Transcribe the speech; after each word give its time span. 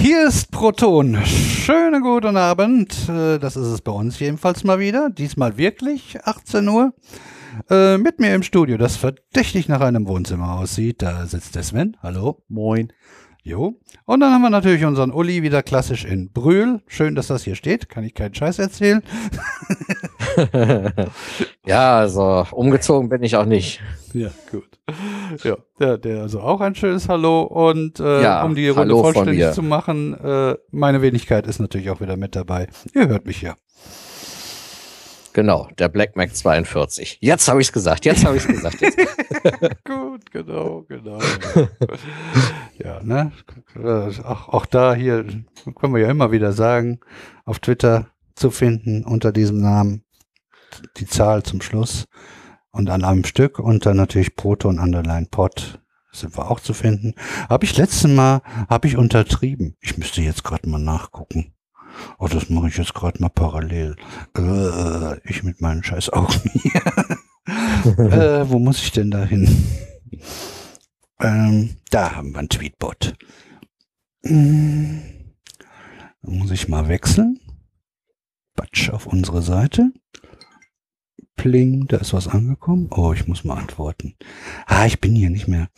Hier 0.00 0.26
ist 0.28 0.50
Proton. 0.52 1.18
Schönen 1.24 2.02
guten 2.02 2.36
Abend. 2.36 3.08
Äh, 3.08 3.38
Das 3.38 3.56
ist 3.56 3.66
es 3.66 3.80
bei 3.80 3.92
uns 3.92 4.18
jedenfalls 4.20 4.64
mal 4.64 4.78
wieder. 4.78 5.10
Diesmal 5.10 5.56
wirklich 5.58 6.18
18 6.24 6.68
Uhr. 6.68 6.94
Äh, 7.68 7.98
mit 7.98 8.20
mir 8.20 8.34
im 8.34 8.42
Studio, 8.44 8.76
das 8.76 8.96
verdächtig 8.96 9.68
nach 9.68 9.80
einem 9.80 10.06
Wohnzimmer 10.06 10.52
aussieht. 10.58 11.02
Da 11.02 11.26
sitzt 11.26 11.56
der 11.56 11.64
Sven. 11.64 11.96
Hallo. 12.02 12.42
Moin. 12.48 12.92
Jo. 13.48 13.80
Und 14.04 14.20
dann 14.20 14.30
haben 14.30 14.42
wir 14.42 14.50
natürlich 14.50 14.84
unseren 14.84 15.10
Uli 15.10 15.42
wieder 15.42 15.62
klassisch 15.62 16.04
in 16.04 16.30
Brühl. 16.30 16.82
Schön, 16.86 17.14
dass 17.14 17.28
das 17.28 17.44
hier 17.44 17.54
steht. 17.54 17.88
Kann 17.88 18.04
ich 18.04 18.12
keinen 18.12 18.34
Scheiß 18.34 18.58
erzählen. 18.58 19.02
ja, 21.66 21.98
also 21.98 22.46
umgezogen 22.50 23.08
bin 23.08 23.22
ich 23.22 23.36
auch 23.36 23.46
nicht. 23.46 23.80
Ja, 24.12 24.28
gut. 24.50 24.78
Ja, 25.44 25.56
der, 25.80 25.96
der 25.96 26.20
also 26.20 26.40
auch 26.40 26.60
ein 26.60 26.74
schönes 26.74 27.08
Hallo 27.08 27.42
und 27.42 28.00
äh, 28.00 28.22
Ja, 28.22 28.42
um 28.44 28.54
die 28.54 28.68
Runde 28.68 28.80
Hallo 28.80 29.02
vollständig 29.02 29.52
zu 29.52 29.62
machen, 29.62 30.12
äh, 30.22 30.54
meine 30.70 31.00
Wenigkeit 31.00 31.46
ist 31.46 31.58
natürlich 31.58 31.88
auch 31.88 32.02
wieder 32.02 32.18
mit 32.18 32.36
dabei. 32.36 32.68
Ihr 32.94 33.08
hört 33.08 33.24
mich 33.24 33.40
ja. 33.40 33.56
Genau, 35.38 35.68
der 35.78 35.88
Black 35.88 36.16
Mac 36.16 36.34
42. 36.34 37.18
Jetzt 37.20 37.46
habe 37.46 37.60
ich 37.60 37.68
es 37.68 37.72
gesagt, 37.72 38.04
jetzt 38.04 38.24
habe 38.24 38.36
ich 38.36 38.42
es 38.42 38.48
gesagt. 38.48 38.80
Jetzt. 38.80 38.96
Gut, 39.84 40.32
genau, 40.32 40.82
genau. 40.88 41.20
ja, 42.76 43.00
ne? 43.04 43.30
Auch, 44.24 44.48
auch 44.48 44.66
da 44.66 44.96
hier 44.96 45.24
können 45.76 45.94
wir 45.94 46.02
ja 46.02 46.10
immer 46.10 46.32
wieder 46.32 46.52
sagen, 46.52 46.98
auf 47.44 47.60
Twitter 47.60 48.08
zu 48.34 48.50
finden 48.50 49.04
unter 49.04 49.30
diesem 49.30 49.60
Namen 49.60 50.02
die 50.96 51.06
Zahl 51.06 51.44
zum 51.44 51.62
Schluss 51.62 52.08
und 52.72 52.90
an 52.90 53.04
einem 53.04 53.22
Stück 53.22 53.60
und 53.60 53.86
dann 53.86 53.96
natürlich 53.96 54.34
Proton 54.34 54.80
Underline 54.80 55.28
Pod 55.30 55.80
sind 56.10 56.36
wir 56.36 56.50
auch 56.50 56.58
zu 56.58 56.74
finden. 56.74 57.14
Habe 57.48 57.64
ich 57.64 57.76
letztes 57.76 58.10
Mal, 58.10 58.42
habe 58.68 58.88
ich 58.88 58.96
untertrieben. 58.96 59.76
Ich 59.80 59.96
müsste 59.98 60.20
jetzt 60.20 60.42
gerade 60.42 60.68
mal 60.68 60.80
nachgucken. 60.80 61.54
Oh, 62.18 62.28
das 62.28 62.48
mache 62.50 62.68
ich 62.68 62.76
jetzt 62.76 62.94
gerade 62.94 63.20
mal 63.20 63.28
parallel. 63.28 63.96
Äh, 64.36 65.18
ich 65.28 65.42
mit 65.42 65.60
meinen 65.60 65.82
scheiß 65.82 66.10
Augen 66.10 66.50
hier. 66.52 66.82
äh, 67.98 68.48
wo 68.48 68.58
muss 68.58 68.82
ich 68.82 68.92
denn 68.92 69.10
da 69.10 69.24
hin? 69.24 69.48
Ähm, 71.20 71.76
da 71.90 72.16
haben 72.16 72.32
wir 72.32 72.38
einen 72.40 72.48
Tweetbot. 72.48 73.14
Hm, 74.24 75.02
Da 76.22 76.30
muss 76.30 76.50
ich 76.50 76.68
mal 76.68 76.88
wechseln. 76.88 77.38
Batsch 78.54 78.90
auf 78.90 79.06
unsere 79.06 79.42
Seite. 79.42 79.92
Pling, 81.36 81.86
da 81.86 81.98
ist 81.98 82.12
was 82.12 82.26
angekommen. 82.26 82.88
Oh, 82.90 83.12
ich 83.12 83.28
muss 83.28 83.44
mal 83.44 83.56
antworten. 83.58 84.16
Ah, 84.66 84.86
ich 84.86 85.00
bin 85.00 85.14
hier 85.14 85.30
nicht 85.30 85.46
mehr. 85.46 85.68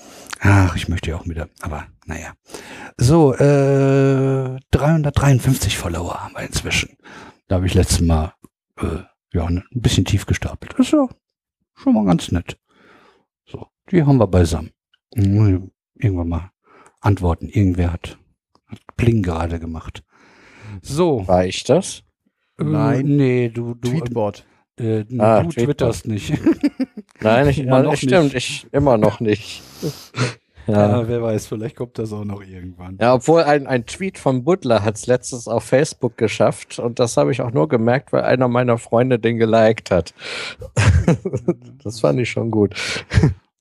Ach, 0.41 0.75
ich 0.75 0.89
möchte 0.89 1.11
ja 1.11 1.17
auch 1.17 1.27
wieder. 1.27 1.51
Aber 1.61 1.87
naja. 2.11 2.35
So, 2.97 3.33
äh, 3.35 4.59
353 4.73 5.79
Follower 5.79 6.23
haben 6.23 6.35
wir 6.35 6.43
inzwischen. 6.43 6.97
Da 7.49 7.57
habe 7.57 7.67
ich 7.67 7.75
letztes 7.75 8.01
Mal 8.01 8.35
äh, 8.79 8.99
ja, 9.33 9.47
ein 9.47 9.65
bisschen 9.73 10.05
tief 10.05 10.27
gestapelt. 10.27 10.75
Ist 10.75 10.93
ja 10.93 11.09
schon 11.75 11.95
mal 11.95 12.05
ganz 12.05 12.31
nett. 12.33 12.59
So, 13.47 13.67
die 13.91 14.03
haben 14.03 14.19
wir 14.19 14.27
beisammen. 14.27 14.71
Mhm, 15.15 15.71
Irgendwann 15.95 16.29
mal 16.29 16.51
antworten. 17.01 17.49
Irgendwer 17.49 17.93
hat, 17.93 18.19
hat 18.67 18.81
Pling 18.97 19.23
gerade 19.23 19.59
gemacht. 19.61 20.03
So. 20.83 21.27
War 21.29 21.47
ich 21.47 21.65
das? 21.65 22.03
äh, 22.59 22.65
Nein. 22.65 23.07
Nee, 23.07 23.49
du, 23.51 23.75
du, 23.75 23.91
Tweetbot. 23.91 24.45
äh, 24.79 25.05
Ah, 25.19 25.43
du 25.43 25.49
Tweetbot. 25.51 25.53
twitterst 25.55 26.07
nicht. 26.07 26.33
Nein, 27.21 27.49
ich, 27.49 27.59
Immer 27.61 27.77
ja, 27.79 27.83
noch 27.85 27.97
stimmt, 27.97 28.35
nicht. 28.35 28.37
ich 28.37 28.67
immer 28.73 28.97
noch 28.99 29.21
nicht. 29.21 29.63
ja. 30.67 31.01
Ja. 31.01 31.09
wer 31.09 31.23
weiß, 31.23 31.47
vielleicht 31.47 31.77
kommt 31.77 31.99
das 31.99 32.13
auch 32.13 32.25
noch 32.25 32.43
irgendwann. 32.43 32.99
Ja, 33.01 33.15
obwohl 33.15 33.43
ein, 33.43 33.67
ein 33.67 33.87
Tweet 33.87 34.19
von 34.19 34.45
Butler 34.45 34.85
hat 34.85 34.97
es 34.97 35.07
letztens 35.07 35.49
auf 35.49 35.65
Facebook 35.65 36.17
geschafft 36.17 36.79
und 36.79 36.99
das 36.99 37.17
habe 37.17 37.33
ich 37.33 37.41
auch 37.41 37.53
nur 37.53 37.69
gemerkt, 37.69 38.13
weil 38.13 38.23
einer 38.23 38.49
meiner 38.49 38.79
Freunde 38.79 39.19
den 39.19 39.39
geliked 39.39 39.91
hat. 39.91 40.15
das 41.85 42.01
fand 42.01 42.21
ich 42.21 42.31
schon 42.31 42.51
gut. 42.51 42.75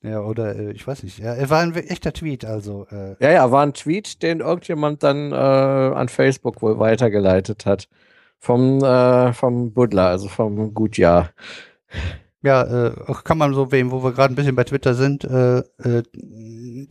Ja, 0.02 0.22
oder 0.22 0.56
äh, 0.56 0.72
ich 0.72 0.88
weiß 0.88 1.04
nicht. 1.04 1.20
Ja, 1.20 1.34
er 1.34 1.50
war 1.50 1.60
ein 1.62 1.76
echter 1.76 2.14
Tweet, 2.14 2.46
also. 2.46 2.88
Äh, 2.90 3.16
Ja, 3.20 3.32
ja, 3.32 3.52
war 3.52 3.64
ein 3.64 3.74
Tweet, 3.74 4.22
den 4.24 4.40
irgendjemand 4.40 5.04
dann 5.04 5.32
äh, 5.32 5.36
an 5.36 6.08
Facebook 6.08 6.62
wohl 6.62 6.80
weitergeleitet 6.80 7.66
hat. 7.66 7.90
Vom, 8.40 8.82
äh, 8.82 9.34
vom 9.34 9.74
Butler, 9.74 10.08
also 10.08 10.30
vom 10.30 10.74
Gutjahr. 10.74 11.32
Ja, 12.42 12.88
äh, 12.88 12.92
kann 13.26 13.38
man 13.38 13.54
so 13.54 13.74
wem, 13.74 13.92
wo 13.92 14.02
wir 14.02 14.14
gerade 14.14 14.34
ein 14.34 14.36
bisschen 14.36 14.56
bei 14.56 14.64
Twitter 14.64 14.94
sind, 14.94 15.26
äh, 15.26 15.60
äh, 15.60 16.04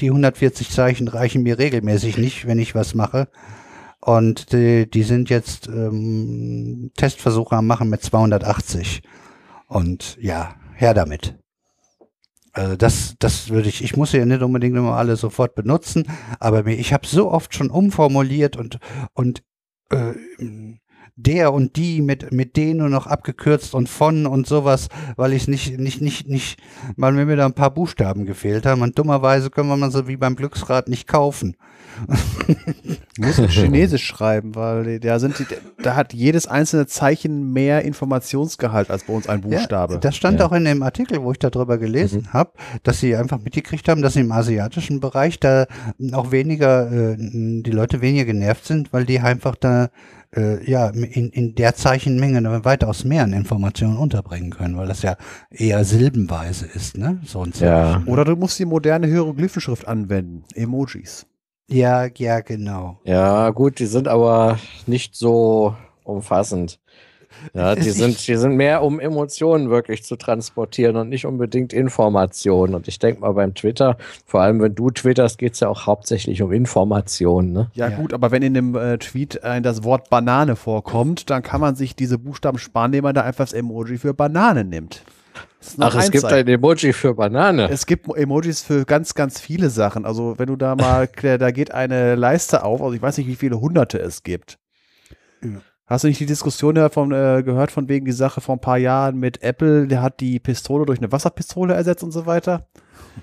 die 0.00 0.08
140 0.08 0.70
Zeichen 0.70 1.08
reichen 1.08 1.42
mir 1.42 1.58
regelmäßig 1.58 2.18
nicht, 2.18 2.46
wenn 2.46 2.58
ich 2.58 2.74
was 2.74 2.94
mache. 2.94 3.28
Und 4.00 4.52
die, 4.52 4.88
die 4.88 5.02
sind 5.02 5.28
jetzt 5.28 5.68
ähm, 5.68 6.90
Testversuche 6.96 7.56
am 7.56 7.66
machen 7.66 7.88
mit 7.90 8.02
280. 8.02 9.02
Und 9.66 10.16
ja, 10.20 10.54
her 10.74 10.94
damit. 10.94 11.36
Also 12.52 12.76
das, 12.76 13.14
das 13.18 13.50
würde 13.50 13.68
ich, 13.68 13.84
ich 13.84 13.96
muss 13.96 14.12
ja 14.12 14.24
nicht 14.24 14.42
unbedingt 14.42 14.76
immer 14.76 14.96
alle 14.96 15.16
sofort 15.16 15.54
benutzen, 15.54 16.04
aber 16.40 16.66
ich 16.66 16.92
habe 16.92 17.06
so 17.06 17.30
oft 17.30 17.54
schon 17.54 17.70
umformuliert 17.70 18.56
und, 18.56 18.78
und 19.12 19.42
äh, 19.90 20.14
der 21.18 21.52
und 21.52 21.76
die 21.76 22.00
mit, 22.00 22.32
mit 22.32 22.56
denen 22.56 22.78
nur 22.78 22.88
noch 22.88 23.06
abgekürzt 23.06 23.74
und 23.74 23.88
von 23.88 24.26
und 24.26 24.46
sowas, 24.46 24.88
weil 25.16 25.32
ich 25.32 25.48
nicht, 25.48 25.78
nicht, 25.78 26.00
nicht, 26.00 26.28
nicht, 26.28 26.60
weil 26.96 27.12
mir 27.12 27.36
da 27.36 27.44
ein 27.44 27.52
paar 27.54 27.72
Buchstaben 27.74 28.24
gefehlt 28.24 28.64
haben. 28.66 28.82
Und 28.82 28.98
dummerweise 28.98 29.50
können 29.50 29.68
wir 29.68 29.76
mal 29.76 29.90
so 29.90 30.06
wie 30.06 30.16
beim 30.16 30.36
Glücksrad 30.36 30.88
nicht 30.88 31.08
kaufen. 31.08 31.56
Du 33.16 33.22
musst 33.26 33.40
in 33.40 33.48
Chinesisch 33.48 34.04
schreiben, 34.04 34.54
weil 34.54 35.00
da 35.00 35.18
sind 35.18 35.38
die, 35.40 35.46
da 35.82 35.96
hat 35.96 36.14
jedes 36.14 36.46
einzelne 36.46 36.86
Zeichen 36.86 37.52
mehr 37.52 37.84
Informationsgehalt 37.84 38.90
als 38.90 39.02
bei 39.04 39.12
uns 39.14 39.28
ein 39.28 39.40
Buchstabe. 39.40 39.94
Ja, 39.94 39.98
das 40.00 40.14
stand 40.14 40.38
Ja. 40.38 40.46
auch 40.46 40.52
in 40.52 40.64
dem 40.64 40.84
Artikel, 40.84 41.20
wo 41.22 41.32
ich 41.32 41.40
darüber 41.40 41.76
gelesen 41.78 42.32
habe, 42.32 42.52
dass 42.84 43.00
sie 43.00 43.16
einfach 43.16 43.40
mitgekriegt 43.42 43.88
haben, 43.88 44.02
dass 44.02 44.14
sie 44.14 44.20
im 44.20 44.30
asiatischen 44.30 45.00
Bereich 45.00 45.40
da 45.40 45.66
auch 46.12 46.30
weniger, 46.30 46.90
äh, 46.92 47.16
die 47.18 47.70
Leute 47.72 48.00
weniger 48.00 48.26
genervt 48.26 48.64
sind, 48.66 48.92
weil 48.92 49.04
die 49.04 49.18
einfach 49.18 49.56
da 49.56 49.88
äh, 50.34 50.64
ja 50.70 50.88
in, 50.88 51.30
in 51.30 51.54
der 51.54 51.74
Zeichenmenge 51.74 52.64
weitaus 52.64 53.04
mehr 53.04 53.22
an 53.24 53.32
Informationen 53.32 53.96
unterbringen 53.96 54.50
können, 54.50 54.76
weil 54.76 54.88
das 54.88 55.02
ja 55.02 55.16
eher 55.50 55.84
silbenweise 55.84 56.66
ist, 56.66 56.96
ne? 56.98 57.20
So 57.24 57.42
ein 57.42 57.52
Ja. 57.58 57.94
Zeichen. 57.94 58.08
Oder 58.08 58.24
du 58.24 58.36
musst 58.36 58.58
die 58.58 58.64
moderne 58.64 59.06
Hieroglyphenschrift 59.06 59.86
anwenden. 59.88 60.44
Emojis. 60.54 61.26
Ja, 61.70 62.06
ja, 62.16 62.40
genau. 62.40 62.98
Ja, 63.04 63.50
gut, 63.50 63.78
die 63.78 63.86
sind 63.86 64.08
aber 64.08 64.58
nicht 64.86 65.14
so 65.14 65.74
umfassend. 66.04 66.80
Ja, 67.54 67.74
die 67.76 67.90
sind, 67.90 68.26
die 68.26 68.36
sind 68.36 68.56
mehr, 68.56 68.82
um 68.82 69.00
Emotionen 69.00 69.70
wirklich 69.70 70.04
zu 70.04 70.16
transportieren 70.16 70.96
und 70.96 71.08
nicht 71.08 71.26
unbedingt 71.26 71.72
Informationen. 71.72 72.74
Und 72.74 72.88
ich 72.88 72.98
denke 72.98 73.20
mal 73.20 73.32
beim 73.32 73.54
Twitter, 73.54 73.96
vor 74.26 74.40
allem 74.40 74.60
wenn 74.60 74.74
du 74.74 74.90
twitterst, 74.90 75.38
geht 75.38 75.54
es 75.54 75.60
ja 75.60 75.68
auch 75.68 75.86
hauptsächlich 75.86 76.42
um 76.42 76.52
Informationen. 76.52 77.52
Ne? 77.52 77.70
Ja, 77.74 77.88
Ja. 77.88 77.96
gut, 77.96 78.12
aber 78.12 78.30
wenn 78.30 78.42
in 78.42 78.54
dem 78.54 78.74
äh, 78.74 78.98
Tweet 78.98 79.40
äh, 79.42 79.60
das 79.60 79.84
Wort 79.84 80.10
Banane 80.10 80.56
vorkommt, 80.56 81.30
dann 81.30 81.42
kann 81.42 81.60
man 81.60 81.74
sich 81.74 81.96
diese 81.96 82.18
Buchstaben 82.18 82.58
sparen, 82.58 82.86
indem 82.86 83.04
man 83.04 83.14
da 83.14 83.22
einfach 83.22 83.44
das 83.44 83.52
Emoji 83.52 83.98
für 83.98 84.14
Banane 84.14 84.64
nimmt. 84.64 85.02
Ach, 85.78 85.94
es 85.96 86.10
gibt 86.10 86.24
ein 86.24 86.46
Emoji 86.46 86.92
für 86.92 87.14
Banane. 87.14 87.68
Es 87.68 87.86
gibt 87.86 88.08
Emojis 88.16 88.62
für 88.62 88.84
ganz, 88.84 89.14
ganz 89.14 89.40
viele 89.40 89.70
Sachen. 89.70 90.04
Also 90.04 90.38
wenn 90.38 90.46
du 90.46 90.56
da 90.56 90.76
mal, 90.76 91.08
da 91.22 91.50
geht 91.50 91.72
eine 91.72 92.14
Leiste 92.14 92.64
auf, 92.64 92.80
also 92.80 92.94
ich 92.94 93.02
weiß 93.02 93.18
nicht, 93.18 93.26
wie 93.26 93.34
viele 93.36 93.60
Hunderte 93.60 93.98
es 93.98 94.22
gibt. 94.22 94.58
Hast 95.88 96.04
du 96.04 96.08
nicht 96.08 96.20
die 96.20 96.26
Diskussion 96.26 96.74
davon 96.74 97.12
äh, 97.12 97.42
gehört, 97.42 97.70
von 97.70 97.88
wegen 97.88 98.04
die 98.04 98.12
Sache 98.12 98.42
vor 98.42 98.56
ein 98.56 98.60
paar 98.60 98.76
Jahren 98.76 99.18
mit 99.18 99.42
Apple, 99.42 99.86
der 99.86 100.02
hat 100.02 100.20
die 100.20 100.38
Pistole 100.38 100.84
durch 100.84 100.98
eine 100.98 101.10
Wasserpistole 101.10 101.72
ersetzt 101.72 102.04
und 102.04 102.12
so 102.12 102.26
weiter? 102.26 102.66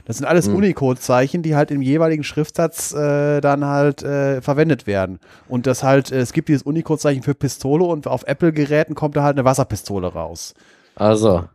Das 0.05 0.17
sind 0.17 0.25
alles 0.25 0.47
Hm. 0.47 0.55
Unicode-Zeichen, 0.55 1.43
die 1.43 1.55
halt 1.55 1.69
im 1.69 1.81
jeweiligen 1.81 2.23
Schriftsatz 2.23 2.91
äh, 2.93 3.39
dann 3.39 3.65
halt 3.65 4.01
äh, 4.03 4.41
verwendet 4.41 4.87
werden. 4.87 5.19
Und 5.47 5.67
das 5.67 5.83
halt, 5.83 6.11
äh, 6.11 6.17
es 6.19 6.33
gibt 6.33 6.49
dieses 6.49 6.63
Unicode-Zeichen 6.63 7.21
für 7.21 7.35
Pistole 7.35 7.85
und 7.85 8.07
auf 8.07 8.23
Apple-Geräten 8.25 8.95
kommt 8.95 9.15
da 9.15 9.23
halt 9.23 9.37
eine 9.37 9.45
Wasserpistole 9.45 10.07
raus. 10.07 10.53
Also, 10.95 11.45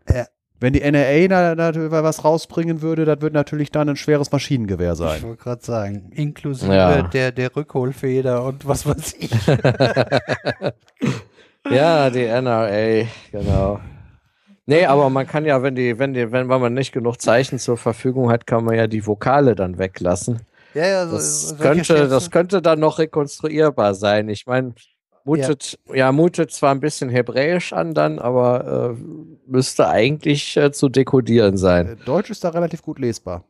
Wenn 0.60 0.74
die 0.74 0.82
NRA 0.82 1.54
da, 1.54 1.72
da 1.72 2.02
was 2.04 2.22
rausbringen 2.22 2.82
würde, 2.82 3.06
das 3.06 3.22
würde 3.22 3.34
natürlich 3.34 3.70
dann 3.70 3.88
ein 3.88 3.96
schweres 3.96 4.30
Maschinengewehr 4.30 4.92
Ich 4.92 4.98
sein. 4.98 5.22
wollte 5.22 5.42
gerade 5.42 5.64
sagen, 5.64 6.10
inklusive 6.14 6.74
Ja. 6.74 7.02
der, 7.02 7.32
der 7.32 7.56
Rückholfeder 7.56 8.44
und 8.44 8.68
was 8.68 8.84
weiß 8.86 9.14
ich. 9.18 9.30
ja, 11.70 12.10
die 12.10 12.24
NRA, 12.24 13.06
genau. 13.32 13.80
Nee, 14.66 14.84
aber 14.86 15.10
man 15.10 15.26
kann 15.26 15.44
ja, 15.46 15.62
wenn 15.62 15.74
die, 15.74 15.98
wenn 15.98 16.14
die, 16.14 16.30
wenn, 16.30 16.48
wenn 16.48 16.60
man 16.60 16.74
nicht 16.74 16.92
genug 16.92 17.20
Zeichen 17.20 17.58
zur 17.58 17.76
Verfügung 17.76 18.30
hat, 18.30 18.46
kann 18.46 18.64
man 18.64 18.76
ja 18.76 18.86
die 18.86 19.06
Vokale 19.06 19.54
dann 19.54 19.78
weglassen. 19.78 20.40
Ja, 20.74 20.86
ja, 20.86 21.06
so, 21.06 21.16
Das 21.16 21.56
könnte, 21.58 22.08
das 22.08 22.30
könnte 22.30 22.62
dann 22.62 22.78
noch 22.78 22.98
rekonstruierbar 23.00 23.94
sein. 23.94 24.28
Ich 24.28 24.46
meine, 24.46 24.74
mutet, 25.24 25.78
ja. 25.92 26.12
mutet 26.12 26.50
zwar 26.52 26.72
ein 26.72 26.80
bisschen 26.80 27.08
hebräisch 27.10 27.72
an 27.72 27.94
dann, 27.94 28.18
aber 28.18 28.96
äh, 28.96 29.02
müsste 29.46 29.88
eigentlich 29.88 30.56
äh, 30.56 30.72
zu 30.72 30.88
dekodieren 30.88 31.56
sein. 31.56 31.88
Äh, 31.88 31.96
Deutsch 32.04 32.30
ist 32.30 32.44
da 32.44 32.50
relativ 32.50 32.82
gut 32.82 32.98
lesbar. 32.98 33.44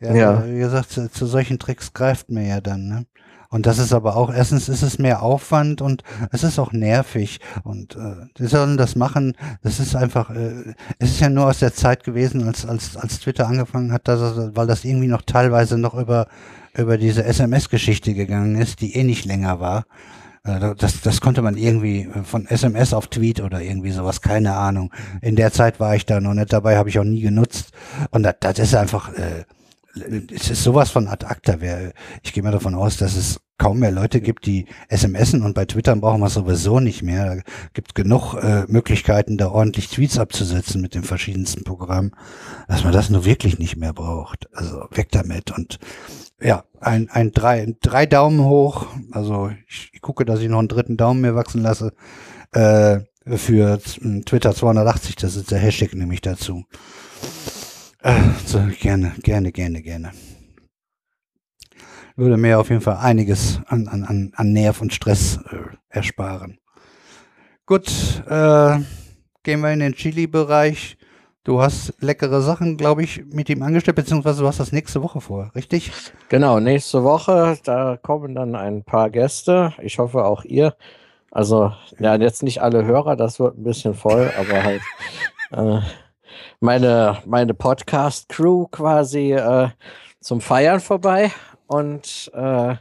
Ja, 0.00 0.14
Ja. 0.14 0.44
wie 0.46 0.58
gesagt, 0.58 0.90
zu, 0.90 1.10
zu 1.10 1.26
solchen 1.26 1.58
Tricks 1.58 1.92
greift 1.92 2.30
mir 2.30 2.46
ja 2.46 2.60
dann, 2.60 2.88
ne? 2.88 3.06
Und 3.48 3.66
das 3.66 3.78
ist 3.78 3.92
aber 3.92 4.16
auch, 4.16 4.32
erstens 4.32 4.70
ist 4.70 4.80
es 4.80 4.98
mehr 4.98 5.22
Aufwand 5.22 5.82
und 5.82 6.02
es 6.30 6.42
ist 6.42 6.58
auch 6.58 6.72
nervig. 6.72 7.38
Und 7.64 7.96
äh, 7.96 8.14
die 8.38 8.46
sollen 8.46 8.78
das 8.78 8.96
machen. 8.96 9.36
Das 9.62 9.78
ist 9.78 9.94
einfach, 9.94 10.30
äh, 10.30 10.72
es 10.98 11.10
ist 11.10 11.20
ja 11.20 11.28
nur 11.28 11.48
aus 11.48 11.58
der 11.58 11.74
Zeit 11.74 12.02
gewesen, 12.02 12.48
als, 12.48 12.64
als, 12.64 12.96
als 12.96 13.20
Twitter 13.20 13.46
angefangen 13.46 13.92
hat, 13.92 14.08
dass, 14.08 14.56
weil 14.56 14.66
das 14.66 14.86
irgendwie 14.86 15.06
noch 15.06 15.20
teilweise 15.20 15.76
noch 15.76 15.92
über, 15.92 16.28
über 16.74 16.96
diese 16.96 17.24
SMS-Geschichte 17.24 18.14
gegangen 18.14 18.56
ist, 18.56 18.80
die 18.80 18.96
eh 18.96 19.04
nicht 19.04 19.26
länger 19.26 19.60
war. 19.60 19.84
Äh, 20.44 20.74
das, 20.76 21.00
das 21.00 21.20
konnte 21.20 21.42
man 21.42 21.56
irgendwie 21.56 22.08
von 22.24 22.46
SMS 22.46 22.94
auf 22.94 23.08
Tweet 23.08 23.40
oder 23.40 23.60
irgendwie 23.60 23.92
sowas, 23.92 24.20
keine 24.20 24.54
Ahnung. 24.54 24.92
In 25.20 25.36
der 25.36 25.52
Zeit 25.52 25.80
war 25.80 25.94
ich 25.94 26.06
da 26.06 26.20
noch 26.20 26.34
nicht 26.34 26.52
dabei, 26.52 26.76
habe 26.76 26.88
ich 26.88 26.98
auch 26.98 27.04
nie 27.04 27.20
genutzt. 27.20 27.72
Und 28.10 28.22
das, 28.22 28.36
das 28.40 28.58
ist 28.58 28.74
einfach, 28.74 29.12
äh, 29.14 29.44
es 30.34 30.50
ist 30.50 30.62
sowas 30.62 30.90
von 30.90 31.08
ad 31.08 31.26
acta. 31.26 31.56
Ich 32.22 32.32
gehe 32.32 32.42
mal 32.42 32.52
davon 32.52 32.74
aus, 32.74 32.96
dass 32.96 33.14
es 33.16 33.40
kaum 33.58 33.78
mehr 33.78 33.92
Leute 33.92 34.20
gibt, 34.20 34.46
die 34.46 34.66
SMSen 34.88 35.42
und 35.42 35.54
bei 35.54 35.66
Twitter 35.66 35.94
brauchen 35.94 36.20
wir 36.20 36.30
sowieso 36.30 36.80
nicht 36.80 37.02
mehr. 37.02 37.36
Da 37.36 37.42
gibt 37.74 37.94
genug 37.94 38.34
äh, 38.34 38.64
Möglichkeiten, 38.66 39.36
da 39.36 39.50
ordentlich 39.50 39.88
Tweets 39.88 40.18
abzusetzen 40.18 40.80
mit 40.80 40.94
den 40.94 41.04
verschiedensten 41.04 41.62
Programmen, 41.62 42.12
dass 42.66 42.82
man 42.82 42.92
das 42.92 43.10
nur 43.10 43.24
wirklich 43.24 43.58
nicht 43.60 43.76
mehr 43.76 43.92
braucht. 43.92 44.48
Also 44.52 44.88
weg 44.90 45.08
damit 45.12 45.52
und 45.52 45.78
ja, 46.42 46.64
ein, 46.80 47.08
ein 47.10 47.32
drei, 47.32 47.74
drei 47.80 48.06
Daumen 48.06 48.44
hoch. 48.44 48.86
Also 49.12 49.50
ich, 49.68 49.90
ich 49.92 50.00
gucke, 50.00 50.24
dass 50.24 50.40
ich 50.40 50.48
noch 50.48 50.58
einen 50.58 50.68
dritten 50.68 50.96
Daumen 50.96 51.20
mir 51.20 51.34
wachsen 51.34 51.62
lasse. 51.62 51.92
Äh, 52.52 53.00
für 53.24 53.78
Twitter 54.26 54.54
280, 54.54 55.16
das 55.16 55.36
ist 55.36 55.50
der 55.50 55.58
Hashtag 55.58 55.94
nämlich 55.94 56.20
dazu. 56.20 56.64
Äh, 58.02 58.20
so, 58.44 58.60
gerne, 58.80 59.12
gerne, 59.22 59.52
gerne, 59.52 59.80
gerne. 59.80 60.12
Würde 62.16 62.36
mir 62.36 62.58
auf 62.58 62.68
jeden 62.68 62.80
Fall 62.80 62.96
einiges 62.96 63.60
an, 63.66 63.86
an, 63.88 64.32
an 64.34 64.52
Nerv 64.52 64.82
und 64.82 64.92
Stress 64.92 65.38
äh, 65.50 65.76
ersparen. 65.88 66.58
Gut, 67.64 67.88
äh, 68.28 68.80
gehen 69.44 69.60
wir 69.60 69.72
in 69.72 69.78
den 69.78 69.94
Chili-Bereich. 69.94 70.98
Du 71.44 71.60
hast 71.60 71.94
leckere 72.00 72.40
Sachen, 72.40 72.76
glaube 72.76 73.02
ich, 73.02 73.24
mit 73.26 73.50
ihm 73.50 73.64
angestellt, 73.64 73.96
beziehungsweise 73.96 74.42
du 74.42 74.46
hast 74.46 74.60
das 74.60 74.70
nächste 74.70 75.02
Woche 75.02 75.20
vor, 75.20 75.50
richtig? 75.56 75.90
Genau, 76.28 76.60
nächste 76.60 77.02
Woche, 77.02 77.58
da 77.64 77.96
kommen 77.96 78.36
dann 78.36 78.54
ein 78.54 78.84
paar 78.84 79.10
Gäste. 79.10 79.72
Ich 79.82 79.98
hoffe 79.98 80.24
auch 80.24 80.44
ihr. 80.44 80.76
Also, 81.32 81.72
ja, 81.98 82.14
jetzt 82.14 82.44
nicht 82.44 82.62
alle 82.62 82.84
Hörer, 82.84 83.16
das 83.16 83.40
wird 83.40 83.58
ein 83.58 83.64
bisschen 83.64 83.94
voll, 83.94 84.30
aber 84.38 84.62
halt 84.62 84.82
äh, 85.50 85.80
meine, 86.60 87.18
meine 87.26 87.54
Podcast-Crew 87.54 88.68
quasi 88.68 89.32
äh, 89.32 89.70
zum 90.20 90.40
Feiern 90.40 90.78
vorbei. 90.78 91.32
Und 91.66 92.30
äh, 92.34 92.76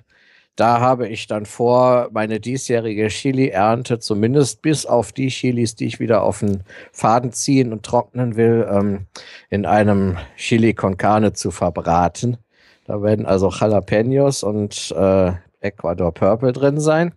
da 0.62 0.80
habe 0.80 1.08
ich 1.08 1.25
dann 1.25 1.48
vor, 1.48 2.10
meine 2.12 2.40
diesjährige 2.40 3.08
Chili-Ernte, 3.08 3.98
zumindest 3.98 4.62
bis 4.62 4.86
auf 4.86 5.12
die 5.12 5.30
Chilis, 5.30 5.74
die 5.74 5.88
ich 5.88 6.00
wieder 6.00 6.22
auf 6.22 6.42
den 6.42 6.62
Faden 6.92 7.31
ziehen 7.31 7.74
und 7.74 7.84
trocknen 7.84 8.36
will, 8.36 8.68
ähm, 8.69 9.08
in 9.50 9.66
einem 9.66 10.19
Chili 10.38 10.75
con 10.75 10.98
Carne 10.98 11.34
zu 11.34 11.50
verbraten. 11.50 12.38
Da 12.86 13.02
werden 13.02 13.25
also 13.25 13.50
Jalapenos 13.50 14.44
und 14.44 14.94
äh, 14.96 15.31
Ecuador 15.62 16.13
Purple 16.13 16.54
drin 16.54 16.80
sein. 16.80 17.16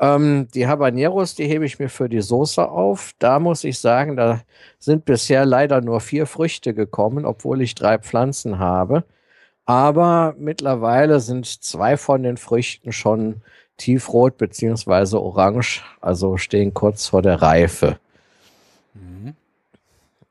Ähm, 0.00 0.48
die 0.52 0.66
Habaneros, 0.66 1.36
die 1.36 1.46
hebe 1.46 1.64
ich 1.64 1.78
mir 1.78 1.88
für 1.88 2.08
die 2.08 2.22
Soße 2.22 2.68
auf. 2.68 3.12
Da 3.20 3.38
muss 3.38 3.62
ich 3.62 3.78
sagen, 3.78 4.16
da 4.16 4.40
sind 4.80 5.04
bisher 5.04 5.46
leider 5.46 5.80
nur 5.80 6.00
vier 6.00 6.26
Früchte 6.26 6.74
gekommen, 6.74 7.24
obwohl 7.24 7.62
ich 7.62 7.76
drei 7.76 7.98
Pflanzen 7.98 8.58
habe. 8.58 9.04
Aber 9.68 10.34
mittlerweile 10.38 11.20
sind 11.20 11.44
zwei 11.44 11.98
von 11.98 12.22
den 12.22 12.38
Früchten 12.38 12.90
schon 12.90 13.42
tiefrot 13.76 14.38
beziehungsweise 14.38 15.20
orange, 15.20 15.82
also 16.00 16.38
stehen 16.38 16.72
kurz 16.72 17.08
vor 17.08 17.20
der 17.20 17.42
Reife. 17.42 17.98
Mhm. 18.94 19.34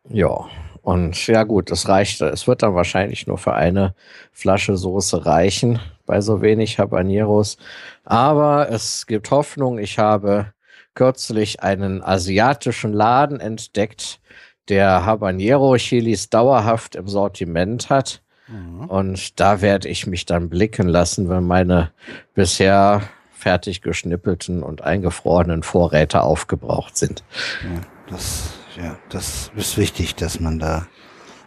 Ja, 0.10 0.48
und 0.82 1.28
ja 1.28 1.44
gut, 1.44 1.70
das 1.70 1.88
reicht. 1.88 2.20
Es 2.22 2.48
wird 2.48 2.64
dann 2.64 2.74
wahrscheinlich 2.74 3.28
nur 3.28 3.38
für 3.38 3.54
eine 3.54 3.94
Flasche 4.32 4.76
Soße 4.76 5.28
reichen 5.28 5.80
bei 6.08 6.20
so 6.20 6.42
wenig 6.42 6.80
Habaneros. 6.80 7.58
Aber 8.04 8.72
es 8.72 9.06
gibt 9.06 9.30
Hoffnung. 9.30 9.78
Ich 9.78 10.00
habe 10.00 10.52
kürzlich 10.96 11.62
einen 11.62 12.04
asiatischen 12.04 12.92
Laden 12.92 13.40
entdeckt, 13.40 14.20
der 14.68 15.06
Habanero-Chilis 15.06 16.32
dauerhaft 16.32 16.96
im 16.96 17.08
Sortiment 17.08 17.92
hat. 17.92 18.24
Mhm. 18.48 18.86
Und 18.86 19.40
da 19.40 19.62
werde 19.62 19.88
ich 19.88 20.08
mich 20.08 20.26
dann 20.26 20.50
blicken 20.50 20.88
lassen, 20.88 21.30
wenn 21.30 21.44
meine 21.44 21.92
bisher 22.34 23.02
fertig 23.32 23.82
geschnippelten 23.82 24.64
und 24.64 24.82
eingefrorenen 24.82 25.64
Vorräte 25.64 26.22
aufgebraucht 26.22 26.98
sind. 26.98 27.24
Ja, 27.64 27.82
das, 28.10 28.50
ja, 28.76 28.98
das 29.10 29.52
ist 29.56 29.78
wichtig, 29.78 30.16
dass 30.16 30.40
man 30.40 30.60
da 30.60 30.88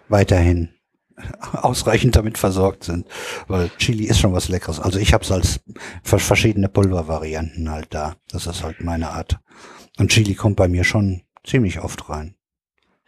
weiterhin 0.09 0.71
ausreichend 1.53 2.17
damit 2.17 2.39
versorgt 2.39 2.85
sind, 2.85 3.07
weil 3.49 3.71
Chili 3.79 4.05
ist 4.05 4.21
schon 4.21 4.33
was 4.33 4.49
Leckeres. 4.49 4.81
Also 4.81 4.99
ich 4.99 5.13
habe 5.13 5.25
es 5.25 5.33
als 5.33 5.61
verschiedene 6.03 6.69
Pulvervarianten 6.69 7.71
halt 7.71 7.89
da. 7.91 8.17
Das 8.31 8.47
ist 8.47 8.63
halt 8.63 8.81
meine 8.83 9.11
Art. 9.11 9.39
Und 9.99 10.11
Chili 10.11 10.35
kommt 10.35 10.57
bei 10.57 10.69
mir 10.69 10.85
schon 10.85 11.23
ziemlich 11.45 11.81
oft 11.81 12.09
rein. 12.09 12.37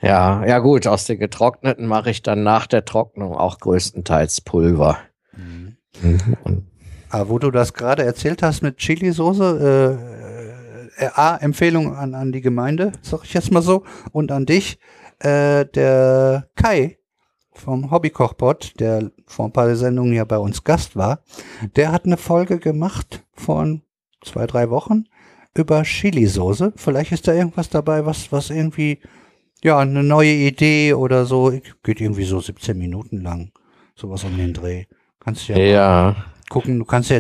Ja, 0.03 0.45
ja 0.45 0.59
gut, 0.59 0.87
aus 0.87 1.07
den 1.07 1.19
getrockneten 1.19 1.87
mache 1.87 2.11
ich 2.11 2.23
dann 2.23 2.43
nach 2.43 2.67
der 2.67 2.85
Trocknung 2.85 3.35
auch 3.37 3.59
größtenteils 3.59 4.41
Pulver. 4.41 4.99
Mhm. 5.33 5.77
Mhm. 6.03 6.67
Aber 7.09 7.29
wo 7.29 7.39
du 7.39 7.51
das 7.51 7.73
gerade 7.73 8.03
erzählt 8.03 8.43
hast 8.43 8.63
mit 8.63 8.79
Chili-Soße, 8.79 9.99
äh, 10.99 11.05
äh, 11.05 11.11
A, 11.15 11.37
Empfehlung 11.37 11.95
an, 11.95 12.15
an 12.15 12.33
die 12.33 12.41
Gemeinde, 12.41 12.93
sag 13.03 13.25
ich 13.25 13.35
jetzt 13.35 13.53
mal 13.53 13.63
so, 13.63 13.85
und 14.11 14.33
an 14.33 14.47
dich. 14.47 14.79
Äh, 15.21 15.67
der 15.67 16.49
Kai 16.57 16.99
vom 17.53 17.91
Hobbykochbot, 17.91 18.81
der 18.81 19.13
vor 19.27 19.45
ein 19.45 19.53
paar 19.53 19.75
Sendungen 19.77 20.15
ja 20.15 20.25
bei 20.25 20.39
uns 20.39 20.65
Gast 20.65 20.97
war, 20.97 21.23
der 21.77 21.93
hat 21.93 22.07
eine 22.07 22.17
Folge 22.17 22.59
gemacht 22.59 23.25
von 23.35 23.83
zwei, 24.25 24.47
drei 24.47 24.71
Wochen 24.71 25.05
über 25.55 25.83
Chili-Soße. 25.83 26.73
Vielleicht 26.77 27.13
ist 27.13 27.29
da 27.29 27.35
irgendwas 27.35 27.69
dabei, 27.69 28.05
was, 28.07 28.33
was 28.33 28.51
irgendwie 28.51 29.01
ja, 29.65 29.79
eine 29.79 30.03
neue 30.03 30.33
Idee 30.33 30.95
oder 30.95 31.25
so. 31.25 31.53
Geht 31.83 32.01
irgendwie 32.01 32.25
so 32.25 32.41
17 32.41 32.77
Minuten 32.77 33.23
lang. 33.23 33.53
Sowas 33.95 34.25
um 34.25 34.37
den 34.37 34.53
Dreh. 34.53 34.85
Kannst 35.21 35.49
du 35.49 35.53
ja, 35.53 35.59
ja. 35.59 36.17
Gucken. 36.53 36.79
Du 36.79 36.85
kannst 36.85 37.09
ja, 37.09 37.19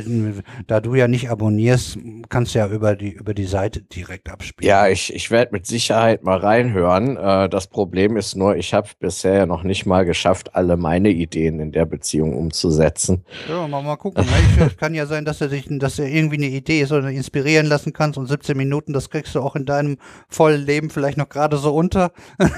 da 0.67 0.81
du 0.81 0.95
ja 0.95 1.09
nicht 1.09 1.31
abonnierst, 1.31 1.99
kannst 2.29 2.55
du 2.55 2.59
ja 2.59 2.69
über 2.69 2.95
die, 2.95 3.13
über 3.13 3.33
die 3.33 3.47
Seite 3.47 3.81
direkt 3.81 4.29
abspielen. 4.29 4.69
Ja, 4.69 4.89
ich, 4.89 5.15
ich 5.15 5.31
werde 5.31 5.53
mit 5.53 5.67
Sicherheit 5.67 6.23
mal 6.23 6.37
reinhören. 6.37 7.17
Äh, 7.17 7.49
das 7.49 7.67
Problem 7.67 8.19
ist 8.19 8.37
nur, 8.37 8.57
ich 8.57 8.75
habe 8.75 8.89
bisher 9.01 9.47
noch 9.47 9.63
nicht 9.63 9.87
mal 9.87 10.05
geschafft, 10.05 10.55
alle 10.55 10.77
meine 10.77 11.09
Ideen 11.09 11.61
in 11.61 11.73
der 11.73 11.87
Beziehung 11.87 12.37
umzusetzen. 12.37 13.25
Ja, 13.49 13.67
mal, 13.67 13.83
mal 13.83 13.97
gucken. 13.97 14.23
Es 14.61 14.77
kann 14.77 14.95
ja 14.95 15.07
sein, 15.07 15.25
dass 15.25 15.41
er 15.41 15.49
sich, 15.49 15.67
dass 15.71 15.99
er 15.99 16.09
irgendwie 16.09 16.37
eine 16.37 16.49
Idee 16.49 16.83
ist 16.83 16.93
oder 16.93 17.09
inspirieren 17.09 17.67
lassen 17.67 17.95
kannst 17.95 18.19
und 18.19 18.27
17 18.27 18.55
Minuten, 18.55 18.93
das 18.93 19.09
kriegst 19.09 19.35
du 19.35 19.41
auch 19.41 19.57
in 19.57 19.65
deinem 19.65 19.97
vollen 20.29 20.65
Leben 20.65 20.91
vielleicht 20.91 21.17
noch 21.17 21.31
gerade 21.31 21.57
so 21.57 21.75
unter. 21.75 22.13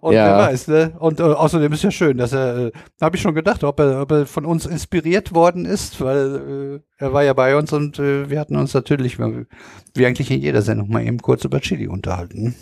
Und 0.00 0.14
ja. 0.14 0.26
wer 0.26 0.38
weiß, 0.48 0.68
ne? 0.68 0.92
Und 0.98 1.20
äh, 1.20 1.24
außerdem 1.24 1.72
ist 1.72 1.84
ja 1.84 1.90
schön, 1.90 2.16
dass 2.16 2.32
er, 2.32 2.66
äh, 2.66 2.72
habe 3.00 3.16
ich 3.16 3.22
schon 3.22 3.34
gedacht, 3.34 3.62
ob 3.64 3.78
er, 3.80 4.02
ob 4.02 4.10
er 4.10 4.26
von 4.26 4.46
uns 4.46 4.66
inspiriert 4.66 5.34
worden 5.34 5.64
ist, 5.64 6.00
weil 6.00 6.82
äh, 6.98 7.02
er 7.02 7.12
war 7.12 7.22
ja 7.24 7.32
bei 7.32 7.56
uns 7.56 7.72
und 7.72 7.98
äh, 7.98 8.30
wir 8.30 8.40
hatten 8.40 8.56
uns 8.56 8.74
natürlich, 8.74 9.18
wie 9.18 10.06
eigentlich 10.06 10.30
in 10.30 10.40
jeder 10.40 10.62
Sendung, 10.62 10.90
mal 10.90 11.04
eben 11.04 11.18
kurz 11.18 11.44
über 11.44 11.60
Chili 11.60 11.88
unterhalten. 11.88 12.54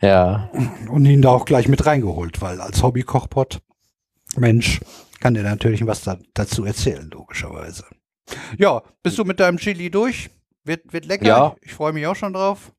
Ja. 0.00 0.50
Und 0.88 1.06
ihn 1.06 1.22
da 1.22 1.30
auch 1.30 1.44
gleich 1.44 1.68
mit 1.68 1.86
reingeholt, 1.86 2.42
weil 2.42 2.60
als 2.60 2.82
Hobbykochpot, 2.82 3.60
Mensch, 4.36 4.80
kann 5.20 5.34
der 5.34 5.44
natürlich 5.44 5.86
was 5.86 6.02
da, 6.02 6.18
dazu 6.34 6.64
erzählen, 6.64 7.08
logischerweise. 7.08 7.84
Ja, 8.58 8.82
bist 9.02 9.18
du 9.18 9.24
mit 9.24 9.38
deinem 9.38 9.58
Chili 9.58 9.90
durch? 9.90 10.30
Wird, 10.64 10.92
wird 10.92 11.06
lecker. 11.06 11.26
Ja. 11.26 11.56
Ich, 11.60 11.68
ich 11.68 11.74
freue 11.74 11.92
mich 11.92 12.06
auch 12.06 12.16
schon 12.16 12.32
drauf 12.32 12.72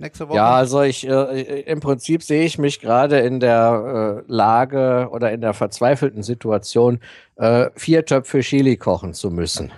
nächste 0.00 0.28
Woche? 0.28 0.36
Ja, 0.36 0.54
also 0.54 0.82
ich 0.82 1.06
äh, 1.06 1.60
im 1.62 1.80
Prinzip 1.80 2.22
sehe 2.22 2.44
ich 2.44 2.58
mich 2.58 2.80
gerade 2.80 3.20
in 3.20 3.40
der 3.40 4.22
äh, 4.26 4.32
Lage 4.32 5.08
oder 5.12 5.32
in 5.32 5.40
der 5.40 5.54
verzweifelten 5.54 6.22
Situation, 6.22 7.00
äh, 7.36 7.70
vier 7.76 8.04
Töpfe 8.04 8.40
Chili 8.40 8.76
kochen 8.76 9.14
zu 9.14 9.30
müssen. 9.30 9.72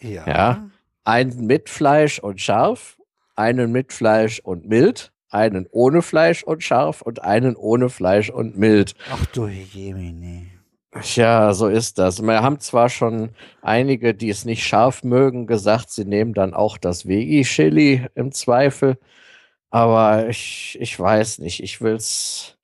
Ja. 0.00 0.26
ja. 0.26 0.70
Einen 1.04 1.46
mit 1.46 1.68
Fleisch 1.68 2.18
und 2.18 2.40
scharf, 2.40 2.98
einen 3.34 3.72
mit 3.72 3.92
Fleisch 3.92 4.40
und 4.40 4.68
mild, 4.68 5.12
einen 5.28 5.66
ohne 5.70 6.02
Fleisch 6.02 6.42
und 6.42 6.62
scharf 6.62 7.02
und 7.02 7.22
einen 7.22 7.56
ohne 7.56 7.88
Fleisch 7.88 8.30
und 8.30 8.56
mild. 8.56 8.94
Ach 9.12 9.26
du 9.26 9.48
Jemine. 9.48 10.59
Ja, 11.14 11.52
so 11.54 11.68
ist 11.68 11.98
das. 11.98 12.20
Wir 12.20 12.42
haben 12.42 12.58
zwar 12.58 12.88
schon 12.88 13.30
einige, 13.62 14.12
die 14.12 14.28
es 14.28 14.44
nicht 14.44 14.64
scharf 14.66 15.04
mögen, 15.04 15.46
gesagt, 15.46 15.90
sie 15.90 16.04
nehmen 16.04 16.34
dann 16.34 16.52
auch 16.52 16.78
das 16.78 17.06
Veggie-Chili 17.06 18.08
im 18.16 18.32
Zweifel. 18.32 18.98
Aber 19.70 20.28
ich, 20.28 20.78
ich 20.80 20.98
weiß 20.98 21.40
nicht. 21.40 21.62
Ich 21.62 21.80
will 21.82 21.94
es 21.94 22.58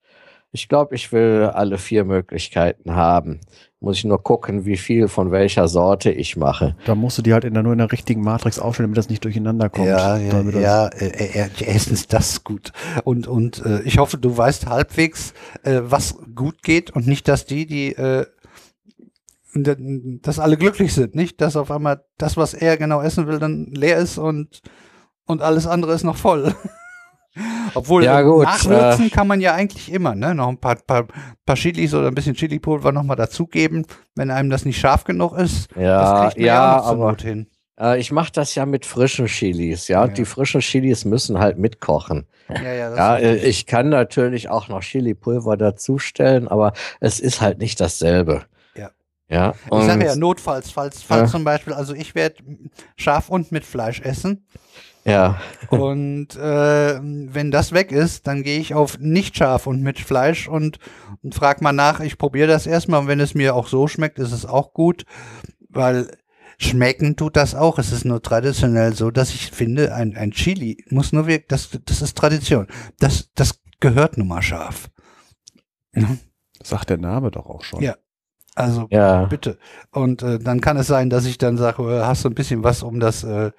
Ich 0.52 0.68
glaube, 0.68 0.94
ich 0.94 1.12
will 1.12 1.50
alle 1.52 1.76
vier 1.76 2.04
Möglichkeiten 2.04 2.94
haben. 2.94 3.40
Muss 3.78 3.98
ich 3.98 4.04
nur 4.04 4.22
gucken, 4.22 4.64
wie 4.64 4.78
viel 4.78 5.06
von 5.06 5.30
welcher 5.30 5.68
Sorte 5.68 6.10
ich 6.10 6.36
mache. 6.36 6.76
Da 6.86 6.94
musst 6.94 7.18
du 7.18 7.22
die 7.22 7.34
halt 7.34 7.44
in 7.44 7.52
der, 7.52 7.62
nur 7.62 7.72
in 7.72 7.78
der 7.78 7.92
richtigen 7.92 8.22
Matrix 8.22 8.58
aufstellen, 8.58 8.88
damit 8.88 8.98
das 8.98 9.10
nicht 9.10 9.22
durcheinander 9.24 9.68
kommt. 9.68 9.88
Ja, 9.88 10.16
ja, 10.16 10.40
ja 10.42 10.86
äh, 10.88 11.08
äh, 11.08 11.48
erstens 11.60 12.06
das 12.06 12.42
gut. 12.42 12.72
Und, 13.04 13.26
und 13.26 13.64
äh, 13.66 13.82
ich 13.82 13.98
hoffe, 13.98 14.16
du 14.16 14.36
weißt 14.36 14.66
halbwegs, 14.66 15.34
äh, 15.62 15.82
was 15.84 16.16
gut 16.34 16.62
geht 16.62 16.90
und 16.90 17.06
nicht, 17.06 17.28
dass 17.28 17.44
die, 17.44 17.66
die, 17.66 17.94
äh, 17.94 18.24
dass 19.54 20.38
alle 20.38 20.56
glücklich 20.56 20.94
sind, 20.94 21.14
nicht? 21.14 21.40
Dass 21.40 21.56
auf 21.56 21.70
einmal 21.70 22.04
das, 22.18 22.36
was 22.36 22.54
er 22.54 22.76
genau 22.76 23.02
essen 23.02 23.26
will, 23.26 23.38
dann 23.38 23.66
leer 23.66 23.98
ist 23.98 24.18
und, 24.18 24.62
und 25.26 25.42
alles 25.42 25.66
andere 25.66 25.92
ist 25.92 26.04
noch 26.04 26.16
voll. 26.16 26.54
Obwohl 27.75 28.05
Ja, 28.05 28.23
gut, 28.23 28.45
nachwürzen 28.45 29.07
äh, 29.07 29.11
kann 29.11 29.26
man 29.26 29.40
ja 29.40 29.55
eigentlich 29.55 29.93
immer, 29.93 30.14
ne? 30.14 30.35
Noch 30.35 30.49
ein 30.49 30.59
paar, 30.59 30.76
paar, 30.76 31.07
paar 31.45 31.57
Chilis 31.57 31.93
oder 31.95 32.09
ein 32.09 32.14
bisschen 32.14 32.35
Chili-Pulver 32.35 32.93
nochmal 32.93 33.16
dazugeben, 33.16 33.87
wenn 34.14 34.31
einem 34.31 34.50
das 34.50 34.64
nicht 34.64 34.78
scharf 34.78 35.05
genug 35.05 35.37
ist. 35.38 35.69
Ja, 35.76 36.00
das 36.00 36.21
kriegt 36.23 36.38
man 36.38 36.47
ja, 36.47 36.81
auch 36.81 36.87
aber 36.87 37.16
hin. 37.21 37.47
äh, 37.78 37.99
ich 38.00 38.12
mache 38.12 38.33
das 38.33 38.55
ja 38.55 38.64
mit 38.66 38.87
frischen 38.87 39.26
Chilis. 39.26 39.88
Ja, 39.88 39.99
Ja. 40.00 40.05
Und 40.05 40.16
die 40.19 40.25
frischen 40.25 40.61
Chilis 40.61 41.05
müssen 41.05 41.38
halt 41.38 41.59
mitkochen. 41.59 42.26
Ja, 42.49 42.73
ja, 42.73 42.97
Ja, 42.97 43.16
äh, 43.19 43.37
ich 43.37 43.66
kann 43.66 43.88
natürlich 43.90 44.49
auch 44.49 44.69
noch 44.69 44.81
Chili-Pulver 44.81 45.57
dazustellen, 45.57 46.49
aber 46.49 46.73
es 47.00 47.21
ist 47.21 47.40
halt 47.40 47.59
nicht 47.59 47.81
dasselbe. 47.81 48.45
Ja. 48.76 48.90
Ja, 49.28 49.55
Ich 49.76 49.85
sage 49.85 50.07
ja, 50.07 50.14
notfalls, 50.16 50.71
falls, 50.71 51.02
falls 51.02 51.23
Ja. 51.23 51.26
zum 51.26 51.45
Beispiel, 51.45 51.73
also 51.75 51.93
ich 51.93 52.14
werde 52.14 52.37
scharf 52.97 53.28
und 53.28 53.50
mit 53.52 53.64
Fleisch 53.64 54.00
essen. 54.00 54.47
Ja, 55.06 55.40
Und 55.70 56.36
äh, 56.36 57.00
wenn 57.00 57.50
das 57.50 57.72
weg 57.72 57.92
ist, 57.92 58.26
dann 58.26 58.42
gehe 58.42 58.58
ich 58.58 58.75
auf 58.75 58.98
nicht 58.98 59.36
scharf 59.36 59.66
und 59.66 59.82
mit 59.82 59.98
Fleisch 60.00 60.48
und, 60.48 60.78
und 61.22 61.34
frage 61.34 61.62
mal 61.62 61.72
nach. 61.72 62.00
Ich 62.00 62.18
probiere 62.18 62.48
das 62.48 62.66
erstmal 62.66 63.00
und 63.00 63.08
wenn 63.08 63.20
es 63.20 63.34
mir 63.34 63.54
auch 63.54 63.68
so 63.68 63.86
schmeckt, 63.88 64.18
ist 64.18 64.32
es 64.32 64.46
auch 64.46 64.72
gut, 64.72 65.04
weil 65.68 66.08
schmecken 66.58 67.16
tut 67.16 67.36
das 67.36 67.54
auch. 67.54 67.78
Es 67.78 67.92
ist 67.92 68.04
nur 68.04 68.22
traditionell 68.22 68.94
so, 68.94 69.10
dass 69.10 69.30
ich 69.30 69.50
finde, 69.50 69.94
ein, 69.94 70.16
ein 70.16 70.32
Chili 70.32 70.84
muss 70.90 71.12
nur 71.12 71.26
wirklich, 71.26 71.48
das, 71.48 71.70
das 71.84 72.02
ist 72.02 72.16
Tradition. 72.16 72.66
Das, 72.98 73.30
das 73.34 73.60
gehört 73.80 74.18
nun 74.18 74.28
mal 74.28 74.42
scharf. 74.42 74.90
Ne? 75.92 76.18
Sagt 76.62 76.90
der 76.90 76.98
Name 76.98 77.30
doch 77.30 77.46
auch 77.46 77.62
schon. 77.62 77.82
Ja. 77.82 77.96
Also 78.54 78.88
ja. 78.90 79.26
bitte. 79.26 79.58
Und 79.92 80.22
äh, 80.22 80.38
dann 80.38 80.62
kann 80.62 80.78
es 80.78 80.86
sein, 80.86 81.10
dass 81.10 81.26
ich 81.26 81.36
dann 81.36 81.58
sage, 81.58 81.82
äh, 81.82 82.02
hast 82.02 82.25
du 82.25 82.30
ein 82.30 82.34
bisschen 82.34 82.64
was, 82.64 82.82
um 82.82 83.00
das 83.00 83.22
äh, 83.22 83.52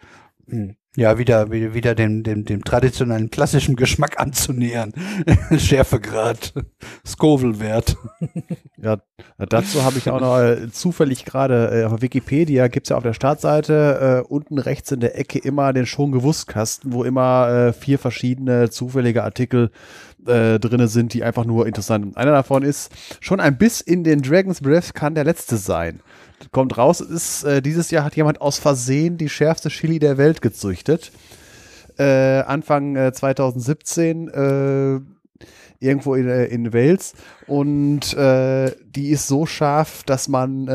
ja 0.97 1.17
wieder 1.19 1.51
wieder, 1.51 1.93
dem, 1.93 2.23
dem, 2.23 2.43
dem 2.43 2.63
traditionellen 2.63 3.29
klassischen 3.29 3.75
Geschmack 3.75 4.19
anzunähern. 4.19 4.93
Schärfegrad, 5.57 6.53
Scoville-Wert. 7.05 7.97
Ja, 8.81 8.97
dazu 9.37 9.83
habe 9.83 9.99
ich 9.99 10.09
auch 10.09 10.19
noch 10.19 10.39
äh, 10.39 10.71
zufällig 10.71 11.25
gerade 11.25 11.81
äh, 11.81 11.85
auf 11.85 12.01
Wikipedia 12.01 12.67
gibt 12.67 12.87
es 12.87 12.89
ja 12.89 12.97
auf 12.97 13.03
der 13.03 13.13
Startseite 13.13 14.23
äh, 14.25 14.27
unten 14.27 14.57
rechts 14.57 14.91
in 14.91 14.99
der 14.99 15.17
Ecke 15.17 15.39
immer 15.39 15.71
den 15.73 15.85
schon 15.85 16.11
gewusst 16.11 16.47
Kasten, 16.47 16.93
wo 16.93 17.03
immer 17.03 17.49
äh, 17.49 17.73
vier 17.73 17.99
verschiedene 17.99 18.69
zufällige 18.69 19.23
Artikel 19.23 19.71
äh, 20.27 20.59
drinne 20.59 20.87
sind, 20.87 21.13
die 21.13 21.23
einfach 21.23 21.45
nur 21.45 21.67
interessant 21.67 22.05
sind. 22.05 22.17
Einer 22.17 22.31
davon 22.31 22.63
ist 22.63 22.91
schon 23.19 23.39
ein 23.39 23.57
Biss 23.57 23.81
in 23.81 24.03
den 24.03 24.21
Dragon's 24.21 24.61
Breath 24.61 24.93
kann 24.93 25.15
der 25.15 25.23
letzte 25.23 25.57
sein. 25.57 26.01
Kommt 26.51 26.77
raus, 26.77 27.01
ist 27.01 27.43
äh, 27.43 27.61
dieses 27.61 27.89
Jahr 27.91 28.03
hat 28.03 28.15
jemand 28.15 28.41
aus 28.41 28.59
Versehen 28.59 29.17
die 29.17 29.29
schärfste 29.29 29.69
Chili 29.69 29.99
der 29.99 30.17
Welt 30.17 30.41
gezüchtet. 30.41 31.11
Äh, 31.97 32.41
Anfang 32.41 32.95
äh, 32.95 33.11
2017 33.11 34.27
äh, 34.27 34.99
irgendwo 35.79 36.13
in, 36.15 36.27
äh, 36.27 36.45
in 36.45 36.73
Wales 36.73 37.13
und 37.47 38.13
äh, 38.15 38.71
die 38.85 39.09
ist 39.09 39.27
so 39.27 39.45
scharf, 39.45 40.03
dass 40.03 40.27
man 40.27 40.65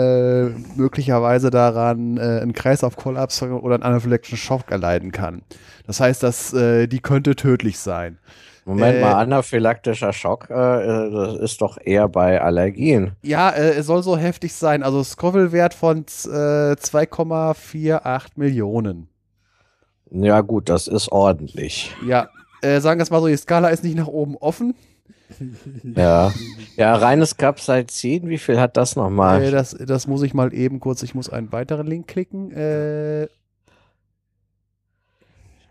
möglicherweise 0.77 1.51
daran 1.51 2.19
einen 2.19 2.53
Kreislaufkollaps 2.53 3.43
oder 3.43 3.75
einen 3.75 3.83
anaphylaktischen 3.83 4.39
Schock 4.39 4.71
erleiden 4.71 5.13
kann. 5.13 5.43
Das 5.87 6.01
heißt, 6.01 6.23
dass 6.23 6.51
die 6.53 7.01
könnte 7.03 7.35
tödlich 7.35 7.79
sein. 7.79 8.19
Moment 8.65 8.97
Äh, 8.97 9.01
mal, 9.01 9.15
anaphylaktischer 9.15 10.13
Schock, 10.13 10.49
äh, 10.51 10.55
äh, 10.55 11.11
das 11.11 11.37
ist 11.39 11.61
doch 11.61 11.79
eher 11.83 12.09
bei 12.09 12.41
Allergien. 12.41 13.13
Ja, 13.23 13.51
äh, 13.51 13.71
es 13.75 13.87
soll 13.87 14.03
so 14.03 14.17
heftig 14.17 14.55
sein. 14.55 14.83
Also 14.83 15.03
Scoville-Wert 15.03 15.75
von 15.75 15.99
äh, 15.99 16.75
2,48 16.75 18.29
Millionen. 18.37 19.09
Ja 20.11 20.43
gut, 20.43 20.69
das 20.69 20.87
ist 20.87 21.11
ordentlich. 21.11 21.95
Ja, 22.07 22.29
äh, 22.61 22.81
sagen 22.81 23.01
wir 23.01 23.03
es 23.03 23.11
mal 23.11 23.21
so, 23.21 23.27
die 23.27 23.37
Skala 23.37 23.69
ist 23.69 23.83
nicht 23.83 23.97
nach 23.97 24.07
oben 24.09 24.37
offen. 24.37 24.75
Ja, 25.97 26.31
ja 26.77 26.95
reines 26.95 27.37
Capsaicin, 27.39 28.29
wie 28.29 28.37
viel 28.39 28.61
hat 28.61 28.77
das 28.77 28.97
nochmal? 28.97 29.43
Äh, 29.43 29.51
das, 29.51 29.71
das 29.71 30.07
muss 30.07 30.23
ich 30.23 30.35
mal 30.35 30.53
eben 30.53 30.79
kurz, 30.79 31.03
ich 31.03 31.15
muss 31.15 31.31
einen 31.31 31.51
weiteren 31.53 31.87
Link 31.87 32.07
klicken. 32.07 32.53
Äh, 32.53 33.29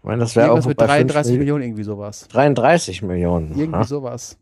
ich 0.02 0.06
meine, 0.06 0.22
das 0.22 0.36
wäre 0.36 0.48
irgendwo 0.48 0.70
mit 0.70 0.78
bei 0.78 0.88
33 0.88 1.34
33 1.34 1.38
Millionen, 1.38 1.64
irgendwie 1.64 1.84
sowas. 1.84 2.28
33 2.30 3.02
Millionen. 3.04 3.52
Irgendwie 3.56 3.76
Aha. 3.78 3.84
sowas. 3.84 4.36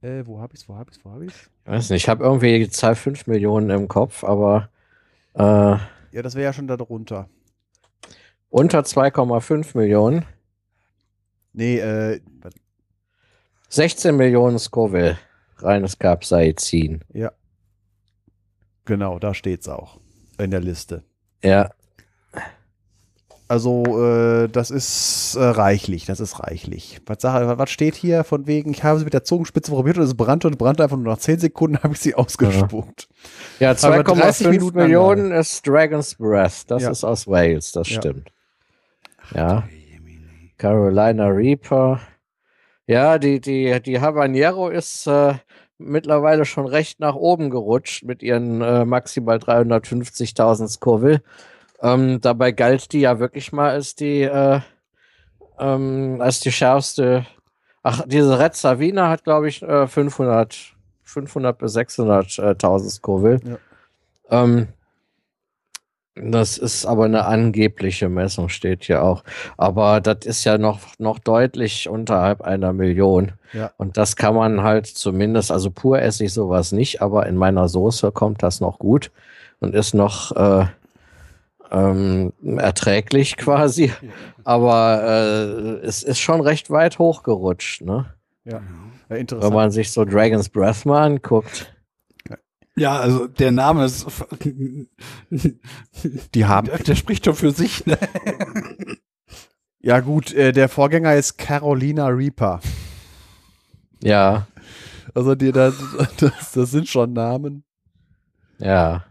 Äh, 0.00 0.22
wo 0.24 0.40
hab 0.40 0.54
ich's, 0.54 0.66
wo 0.68 0.74
hab 0.74 0.88
ich's, 0.88 1.04
wo 1.04 1.10
hab 1.10 1.20
ich's? 1.20 1.50
Ich 1.66 1.70
weiß 1.70 1.90
nicht, 1.90 2.04
ich 2.04 2.08
habe 2.08 2.24
irgendwie 2.24 2.58
die 2.60 2.70
Zahl 2.70 2.94
5 2.94 3.26
Millionen 3.26 3.68
im 3.68 3.86
Kopf, 3.88 4.24
aber 4.24 4.70
äh, 5.34 5.42
Ja, 5.42 6.22
das 6.22 6.34
wäre 6.34 6.44
ja 6.44 6.52
schon 6.54 6.66
da 6.66 6.78
drunter. 6.78 7.28
unter 8.48 8.80
2,5 8.80 9.76
Millionen. 9.76 10.24
Nee, 11.52 11.78
äh, 11.78 12.20
16 13.68 14.16
Millionen 14.16 14.58
Scoville. 14.58 15.18
Reines 15.58 15.98
Capsaicin. 15.98 17.04
genau, 18.86 19.18
da 19.18 19.34
steht's 19.34 19.68
auch. 19.68 20.00
In 20.38 20.52
der 20.52 20.60
Liste. 20.60 21.02
Ja, 21.44 21.70
Also, 23.48 23.82
äh, 24.04 24.48
das 24.48 24.70
ist 24.70 25.34
äh, 25.36 25.42
reichlich, 25.42 26.04
das 26.04 26.20
ist 26.20 26.38
reichlich. 26.40 27.00
Was, 27.06 27.18
sag, 27.22 27.56
was 27.58 27.70
steht 27.70 27.94
hier 27.94 28.22
von 28.22 28.46
wegen, 28.46 28.70
ich 28.72 28.84
habe 28.84 28.98
sie 28.98 29.04
mit 29.06 29.14
der 29.14 29.24
Zungenspitze 29.24 29.70
probiert 29.72 29.96
und 29.96 30.02
es 30.04 30.14
brannte 30.14 30.48
und 30.48 30.58
brannte 30.58 30.82
einfach 30.82 30.98
nur 30.98 31.10
nach 31.12 31.18
10 31.18 31.38
Sekunden 31.38 31.78
habe 31.82 31.94
ich 31.94 32.00
sie 32.00 32.14
ausgespuckt. 32.14 33.08
ja 33.58 33.72
30 33.72 34.06
2,5 34.06 34.48
Minuten 34.50 34.76
Millionen 34.76 35.32
ist 35.32 35.66
Dragon's 35.66 36.14
Breath. 36.16 36.64
Das 36.70 36.82
Ja. 36.82 36.90
ist 36.90 37.04
aus 37.04 37.26
Wales, 37.26 37.72
das 37.72 37.88
Ja. 37.88 37.96
stimmt. 38.02 38.30
Ja. 39.34 39.64
Carolina 40.58 41.28
Reaper. 41.28 42.00
Ja, 42.86 43.18
die, 43.18 43.40
die, 43.40 43.80
die 43.82 44.00
Habanero 44.00 44.68
ist 44.68 45.06
äh, 45.06 45.34
mittlerweile 45.78 46.44
schon 46.44 46.66
recht 46.66 47.00
nach 47.00 47.14
oben 47.14 47.50
gerutscht 47.50 48.04
mit 48.04 48.22
ihren 48.22 48.60
äh, 48.62 48.84
maximal 48.84 49.38
350.000 49.38 50.68
Scoville. 50.68 51.22
Ähm, 51.80 52.20
dabei 52.20 52.52
galt 52.52 52.92
die 52.92 53.00
ja 53.00 53.18
wirklich 53.18 53.52
mal 53.52 53.70
als 53.70 53.94
die, 53.94 54.22
äh, 54.22 54.60
ähm, 55.58 56.20
als 56.20 56.40
die 56.40 56.52
schärfste. 56.52 57.26
Ach, 57.82 58.02
diese 58.06 58.38
Red 58.38 58.54
Savina 58.54 59.08
hat, 59.08 59.24
glaube 59.24 59.48
ich, 59.48 59.62
äh, 59.62 59.86
500, 59.86 60.74
500 61.04 61.58
bis 61.58 61.76
600.000 61.76 62.90
Scoville. 62.90 63.40
Ja. 63.44 63.58
Ähm, 64.30 64.68
das 66.20 66.58
ist 66.58 66.84
aber 66.84 67.04
eine 67.04 67.26
angebliche 67.26 68.08
Messung, 68.08 68.48
steht 68.48 68.84
hier 68.84 69.02
auch. 69.04 69.22
Aber 69.56 70.00
das 70.00 70.26
ist 70.26 70.44
ja 70.44 70.58
noch, 70.58 70.80
noch 70.98 71.18
deutlich 71.18 71.88
unterhalb 71.88 72.40
einer 72.42 72.72
Million. 72.72 73.32
Ja. 73.52 73.70
Und 73.76 73.96
das 73.96 74.16
kann 74.16 74.34
man 74.34 74.62
halt 74.62 74.86
zumindest, 74.86 75.52
also 75.52 75.70
pur 75.70 76.00
esse 76.00 76.24
ich 76.24 76.32
sowas 76.32 76.72
nicht, 76.72 77.02
aber 77.02 77.26
in 77.26 77.36
meiner 77.36 77.68
Soße 77.68 78.10
kommt 78.10 78.42
das 78.42 78.60
noch 78.60 78.78
gut 78.78 79.10
und 79.60 79.74
ist 79.74 79.94
noch 79.94 80.32
äh, 80.36 80.66
ähm, 81.70 82.32
erträglich 82.56 83.36
quasi. 83.36 83.92
Aber 84.44 85.02
äh, 85.02 85.86
es 85.86 86.02
ist 86.02 86.18
schon 86.20 86.40
recht 86.40 86.70
weit 86.70 86.98
hochgerutscht, 86.98 87.82
ne? 87.82 88.14
Ja, 88.44 88.52
ja 88.52 88.62
Wenn 89.08 89.18
interessant. 89.20 89.54
man 89.54 89.70
sich 89.70 89.90
so 89.92 90.04
Dragon's 90.04 90.48
Breath 90.48 90.84
mal 90.86 91.04
anguckt. 91.04 91.74
Ja, 92.76 92.98
also 93.00 93.26
der 93.26 93.50
Name 93.50 93.84
ist, 93.86 94.06
Die 96.34 96.44
haben, 96.46 96.68
der 96.86 96.94
spricht 96.94 97.24
schon 97.24 97.34
für 97.34 97.50
sich. 97.50 97.84
Ne? 97.86 97.98
ja 99.80 99.98
gut, 100.00 100.32
äh, 100.32 100.52
der 100.52 100.68
Vorgänger 100.68 101.14
ist 101.16 101.38
Carolina 101.38 102.06
Reaper. 102.06 102.60
Ja, 104.02 104.46
Also 105.12 105.34
die, 105.34 105.50
das, 105.50 105.74
das, 106.18 106.52
das 106.52 106.70
sind 106.70 106.88
schon 106.88 107.12
Namen. 107.14 107.64
ja. 108.58 109.04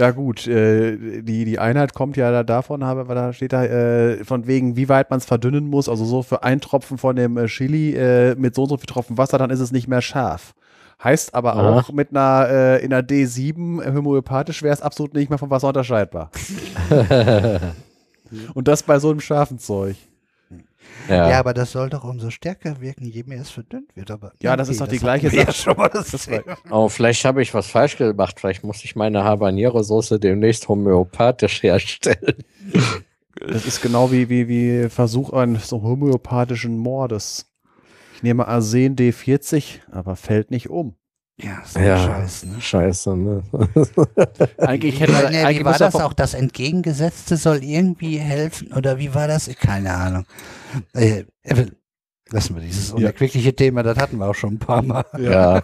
Ja 0.00 0.12
gut, 0.12 0.46
äh, 0.46 1.20
die, 1.20 1.44
die 1.44 1.58
Einheit 1.58 1.92
kommt 1.92 2.16
ja 2.16 2.32
da 2.32 2.42
davon, 2.42 2.82
aber 2.82 3.14
da 3.14 3.34
steht 3.34 3.52
da 3.52 3.66
äh, 3.66 4.24
von 4.24 4.46
wegen, 4.46 4.74
wie 4.74 4.88
weit 4.88 5.10
man 5.10 5.18
es 5.18 5.26
verdünnen 5.26 5.66
muss. 5.66 5.90
Also 5.90 6.06
so 6.06 6.22
für 6.22 6.42
ein 6.42 6.62
Tropfen 6.62 6.96
von 6.96 7.16
dem 7.16 7.36
äh, 7.36 7.44
Chili 7.48 7.94
äh, 7.94 8.34
mit 8.34 8.54
so 8.54 8.62
und 8.62 8.70
so 8.70 8.78
viel 8.78 8.86
Tropfen 8.86 9.18
Wasser, 9.18 9.36
dann 9.36 9.50
ist 9.50 9.60
es 9.60 9.72
nicht 9.72 9.88
mehr 9.88 10.00
scharf. 10.00 10.54
Heißt 11.04 11.34
aber 11.34 11.54
Aha. 11.54 11.80
auch 11.80 11.92
mit 11.92 12.16
einer 12.16 12.48
äh, 12.48 12.82
in 12.82 12.94
einer 12.94 13.06
D7 13.06 13.94
homöopathisch 13.94 14.62
wäre 14.62 14.72
es 14.72 14.80
absolut 14.80 15.12
nicht 15.12 15.28
mehr 15.28 15.38
vom 15.38 15.50
Wasser 15.50 15.68
unterscheidbar. 15.68 16.30
Und 18.54 18.68
das 18.68 18.82
bei 18.82 18.98
so 19.00 19.10
einem 19.10 19.20
scharfen 19.20 19.58
Zeug. 19.58 19.96
Ja. 21.08 21.30
ja. 21.30 21.38
aber 21.38 21.54
das 21.54 21.72
soll 21.72 21.90
doch 21.90 22.04
umso 22.04 22.30
stärker 22.30 22.80
wirken, 22.80 23.04
je 23.04 23.24
mehr 23.24 23.40
es 23.40 23.50
verdünnt 23.50 23.94
wird. 23.96 24.10
Aber 24.10 24.32
ja, 24.42 24.56
das 24.56 24.68
ist 24.68 24.80
doch 24.80 24.88
die 24.88 24.98
gleiche 24.98 25.30
Sache. 25.30 25.52
Schon 25.52 25.76
mal 25.76 25.88
das 25.88 26.10
das 26.10 26.28
oh, 26.70 26.88
vielleicht 26.88 27.24
habe 27.24 27.42
ich 27.42 27.52
was 27.54 27.68
falsch 27.68 27.96
gemacht. 27.96 28.38
Vielleicht 28.38 28.64
muss 28.64 28.84
ich 28.84 28.96
meine 28.96 29.24
Habanero-Soße 29.24 30.18
demnächst 30.18 30.68
homöopathisch 30.68 31.62
herstellen. 31.62 32.36
Das 33.34 33.66
ist 33.66 33.80
genau 33.80 34.12
wie, 34.12 34.28
wie, 34.28 34.48
wie 34.48 34.88
Versuch 34.88 35.32
eines 35.32 35.68
so 35.68 35.82
homöopathischen 35.82 36.76
Mordes. 36.76 37.46
Ich 38.14 38.22
nehme 38.22 38.46
Arsen 38.46 38.96
D40, 38.96 39.80
aber 39.90 40.16
fällt 40.16 40.50
nicht 40.50 40.68
um. 40.68 40.94
Ja, 41.42 41.62
so 41.64 41.78
ja, 41.78 41.96
scheiße. 41.96 42.48
Ne? 42.48 42.60
Scheiße, 42.60 43.16
ne? 43.16 43.42
eigentlich 44.58 45.00
hätte 45.00 45.12
nee, 45.30 45.42
eigentlich 45.42 45.60
wie 45.60 45.64
war 45.64 45.78
das 45.78 45.94
auch, 45.94 46.12
das 46.12 46.34
Entgegengesetzte 46.34 47.36
soll 47.36 47.64
irgendwie 47.64 48.18
helfen 48.18 48.72
oder 48.72 48.98
wie 48.98 49.14
war 49.14 49.26
das? 49.26 49.50
Keine 49.58 49.92
Ahnung. 49.94 50.26
Äh, 50.92 51.24
lassen 52.30 52.54
wir 52.56 52.62
dieses 52.62 52.92
unerquickliche 52.92 53.50
ja. 53.50 53.52
Thema, 53.52 53.82
das 53.82 53.98
hatten 53.98 54.18
wir 54.18 54.26
auch 54.26 54.34
schon 54.34 54.54
ein 54.54 54.58
paar 54.58 54.82
Mal. 54.82 55.04
Ja. 55.18 55.62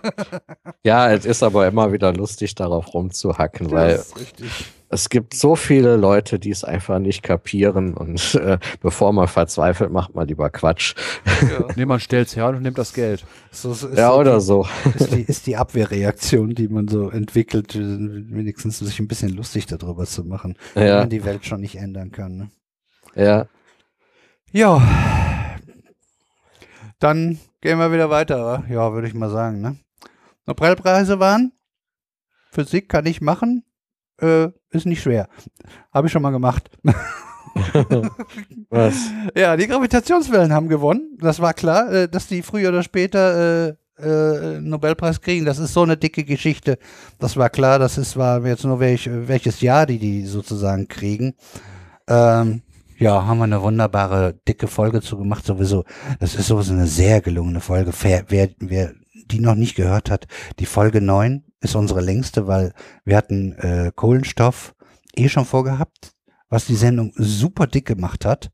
ja, 0.84 1.12
es 1.12 1.26
ist 1.26 1.42
aber 1.42 1.66
immer 1.66 1.92
wieder 1.92 2.12
lustig, 2.12 2.54
darauf 2.54 2.92
rumzuhacken, 2.94 3.70
weil 3.70 4.02
es 4.88 5.08
gibt 5.08 5.34
so 5.34 5.56
viele 5.56 5.96
Leute, 5.96 6.38
die 6.38 6.50
es 6.50 6.64
einfach 6.64 6.98
nicht 6.98 7.22
kapieren 7.22 7.94
und 7.94 8.34
äh, 8.42 8.58
bevor 8.80 9.12
man 9.12 9.28
verzweifelt, 9.28 9.90
macht 9.90 10.14
man 10.14 10.28
lieber 10.28 10.50
Quatsch. 10.50 10.94
Ja. 11.42 11.66
nee, 11.76 11.86
man 11.86 12.00
stellt 12.00 12.28
es 12.28 12.36
her 12.36 12.48
und 12.48 12.62
nimmt 12.62 12.78
das 12.78 12.92
Geld. 12.92 13.24
So, 13.50 13.74
so 13.74 13.88
ja, 13.88 14.10
so 14.10 14.18
oder 14.18 14.34
die, 14.34 14.44
so. 14.44 14.66
Ist 14.94 15.12
die, 15.12 15.22
ist 15.28 15.46
die 15.46 15.56
Abwehrreaktion, 15.56 16.54
die 16.54 16.68
man 16.68 16.88
so 16.88 17.10
entwickelt, 17.10 17.74
wenigstens 17.74 18.78
sich 18.78 18.98
ein 19.00 19.08
bisschen 19.08 19.30
lustig 19.30 19.66
darüber 19.66 20.06
zu 20.06 20.24
machen, 20.24 20.56
ja. 20.74 20.80
wenn 20.80 20.96
man 20.98 21.10
die 21.10 21.24
Welt 21.24 21.44
schon 21.44 21.60
nicht 21.60 21.76
ändern 21.76 22.12
kann. 22.12 22.36
Ne? 22.36 22.50
Ja. 23.14 23.46
Ja. 24.52 24.82
Dann 26.98 27.38
gehen 27.60 27.78
wir 27.78 27.92
wieder 27.92 28.08
weiter, 28.08 28.64
ja, 28.70 28.92
würde 28.92 29.08
ich 29.08 29.14
mal 29.14 29.30
sagen. 29.30 29.60
Ne? 29.60 29.76
Nobelpreise 30.46 31.18
waren 31.18 31.52
Physik 32.56 32.88
kann 32.88 33.04
ich 33.04 33.20
machen, 33.20 33.64
äh, 34.20 34.48
ist 34.70 34.86
nicht 34.86 35.02
schwer. 35.02 35.28
Habe 35.92 36.06
ich 36.06 36.12
schon 36.12 36.22
mal 36.22 36.30
gemacht. 36.30 36.70
Was? 38.70 38.94
Ja, 39.34 39.56
die 39.56 39.66
Gravitationswellen 39.66 40.52
haben 40.52 40.68
gewonnen. 40.68 41.16
Das 41.20 41.40
war 41.40 41.54
klar, 41.54 41.90
äh, 41.92 42.08
dass 42.08 42.26
die 42.26 42.42
früher 42.42 42.68
oder 42.68 42.82
später 42.82 43.68
äh, 43.68 43.74
äh, 43.98 44.60
Nobelpreis 44.60 45.20
kriegen. 45.20 45.46
Das 45.46 45.58
ist 45.58 45.72
so 45.72 45.82
eine 45.82 45.96
dicke 45.96 46.24
Geschichte. 46.24 46.78
Das 47.18 47.36
war 47.36 47.50
klar. 47.50 47.78
Das 47.78 47.98
ist 47.98 48.16
war 48.16 48.44
jetzt 48.46 48.64
nur 48.64 48.80
welch, 48.80 49.08
welches 49.10 49.60
Jahr 49.60 49.86
die 49.86 49.98
die 49.98 50.26
sozusagen 50.26 50.88
kriegen. 50.88 51.34
Ähm, 52.08 52.62
ja, 52.98 53.26
haben 53.26 53.38
wir 53.38 53.44
eine 53.44 53.60
wunderbare 53.60 54.34
dicke 54.48 54.68
Folge 54.68 55.00
zu 55.02 55.18
gemacht. 55.18 55.44
Sowieso, 55.44 55.84
das 56.18 56.34
ist 56.34 56.46
sowieso 56.46 56.72
eine 56.72 56.86
sehr 56.86 57.20
gelungene 57.20 57.60
Folge. 57.60 57.92
Wer, 58.00 58.24
wer, 58.28 58.50
wer 58.58 58.92
die 59.30 59.40
noch 59.40 59.54
nicht 59.54 59.74
gehört 59.74 60.10
hat, 60.10 60.26
die 60.58 60.66
Folge 60.66 61.00
9 61.00 61.44
ist 61.60 61.74
unsere 61.74 62.00
längste, 62.00 62.46
weil 62.46 62.72
wir 63.04 63.16
hatten 63.16 63.52
äh, 63.52 63.92
Kohlenstoff 63.94 64.74
eh 65.16 65.28
schon 65.28 65.44
vorgehabt, 65.44 66.12
was 66.48 66.66
die 66.66 66.76
Sendung 66.76 67.12
super 67.16 67.66
dick 67.66 67.86
gemacht 67.86 68.24
hat. 68.24 68.50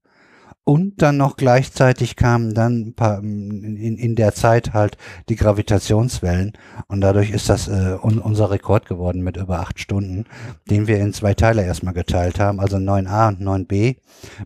Und 0.64 1.02
dann 1.02 1.16
noch 1.16 1.36
gleichzeitig 1.36 2.14
kamen 2.14 2.54
dann 2.54 2.86
ein 2.86 2.94
paar, 2.94 3.18
in, 3.18 3.96
in 3.98 4.14
der 4.14 4.32
Zeit 4.32 4.72
halt 4.72 4.96
die 5.28 5.34
Gravitationswellen. 5.34 6.52
Und 6.86 7.00
dadurch 7.00 7.30
ist 7.30 7.48
das 7.48 7.66
äh, 7.66 7.98
un, 8.00 8.20
unser 8.20 8.52
Rekord 8.52 8.86
geworden 8.86 9.22
mit 9.22 9.36
über 9.36 9.58
acht 9.58 9.80
Stunden, 9.80 10.24
den 10.70 10.86
wir 10.86 10.98
in 10.98 11.12
zwei 11.12 11.34
Teile 11.34 11.64
erstmal 11.64 11.94
geteilt 11.94 12.38
haben, 12.38 12.60
also 12.60 12.76
9a 12.76 13.28
und 13.28 13.40
9b. 13.40 13.96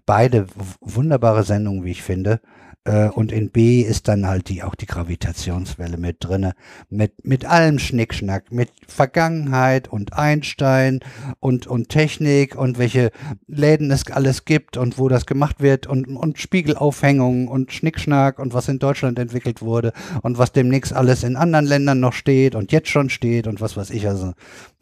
Beide 0.07 0.47
wunderbare 0.81 1.45
Sendungen, 1.45 1.85
wie 1.85 1.91
ich 1.91 2.03
finde. 2.03 2.41
Äh, 2.87 3.09
und 3.09 3.33
in 3.33 3.51
B 3.51 3.81
ist 3.81 4.09
dann 4.09 4.27
halt 4.27 4.49
die, 4.49 4.63
auch 4.63 4.75
die 4.75 4.87
Gravitationswelle 4.87 5.97
mit 5.97 6.19
drinne. 6.21 6.55
Mit, 6.89 7.27
mit 7.27 7.45
allem 7.45 7.79
Schnickschnack, 7.79 8.53
mit 8.53 8.71
Vergangenheit 8.87 9.89
und 9.89 10.13
Einstein 10.13 11.01
und, 11.41 11.67
und 11.67 11.89
Technik 11.89 12.55
und 12.57 12.79
welche 12.79 13.11
Läden 13.49 13.91
es 13.91 14.07
alles 14.11 14.45
gibt 14.45 14.77
und 14.77 14.99
wo 14.99 15.09
das 15.09 15.27
gemacht 15.27 15.61
wird 15.61 15.87
und, 15.87 16.07
und 16.07 16.39
Spiegelaufhängungen 16.39 17.49
und 17.49 17.73
Schnickschnack 17.73 18.39
und 18.39 18.55
was 18.55 18.69
in 18.69 18.79
Deutschland 18.79 19.19
entwickelt 19.19 19.61
wurde 19.63 19.93
und 20.23 20.39
was 20.39 20.53
demnächst 20.53 20.93
alles 20.93 21.25
in 21.25 21.37
anderen 21.37 21.67
Ländern 21.67 21.99
noch 21.99 22.13
steht 22.13 22.55
und 22.55 22.71
jetzt 22.71 22.89
schon 22.89 23.11
steht 23.11 23.49
und 23.49 23.61
was 23.61 23.77
weiß 23.77 23.91
ich, 23.91 24.07
also 24.07 24.33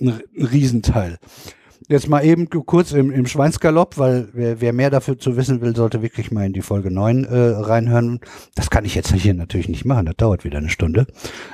ein, 0.01 0.21
ein 0.37 0.45
Riesenteil. 0.45 1.19
Jetzt 1.87 2.09
mal 2.09 2.25
eben 2.25 2.49
kurz 2.49 2.93
im, 2.93 3.11
im 3.11 3.27
Schweinsgalopp, 3.27 3.99
weil 3.99 4.29
wer, 4.33 4.61
wer, 4.63 4.73
mehr 4.73 4.89
dafür 4.89 5.19
zu 5.19 5.37
wissen 5.37 5.61
will, 5.61 5.77
sollte 5.77 6.01
wirklich 6.01 6.31
mal 6.31 6.47
in 6.47 6.55
die 6.55 6.63
Folge 6.63 6.91
9 6.91 7.25
äh, 7.25 7.37
reinhören. 7.37 8.21
Das 8.55 8.71
kann 8.71 8.87
ich 8.87 8.95
jetzt 8.95 9.13
hier 9.13 9.35
natürlich 9.35 9.69
nicht 9.69 9.85
machen, 9.85 10.07
das 10.07 10.17
dauert 10.17 10.45
wieder 10.45 10.59
eine 10.59 10.71
Stunde. 10.71 11.07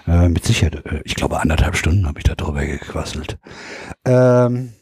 Äh, 0.06 0.28
mit 0.28 0.44
Sicherheit, 0.44 0.86
äh, 0.86 1.00
ich 1.04 1.16
glaube 1.16 1.40
anderthalb 1.40 1.74
Stunden 1.74 2.06
habe 2.06 2.20
ich 2.20 2.24
da 2.24 2.36
drüber 2.36 2.64
gequasselt. 2.64 3.38
Ähm, 4.04 4.72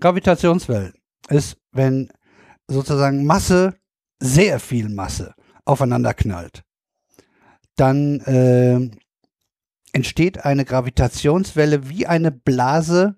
Gravitationswellen 0.00 0.94
ist, 1.28 1.56
wenn 1.70 2.10
sozusagen 2.66 3.24
Masse, 3.24 3.74
sehr 4.18 4.58
viel 4.58 4.88
Masse 4.88 5.34
aufeinander 5.64 6.12
knallt, 6.12 6.64
dann 7.76 8.20
äh, 8.20 8.90
entsteht 9.92 10.44
eine 10.44 10.64
Gravitationswelle 10.64 11.88
wie 11.88 12.06
eine 12.06 12.32
Blase 12.32 13.16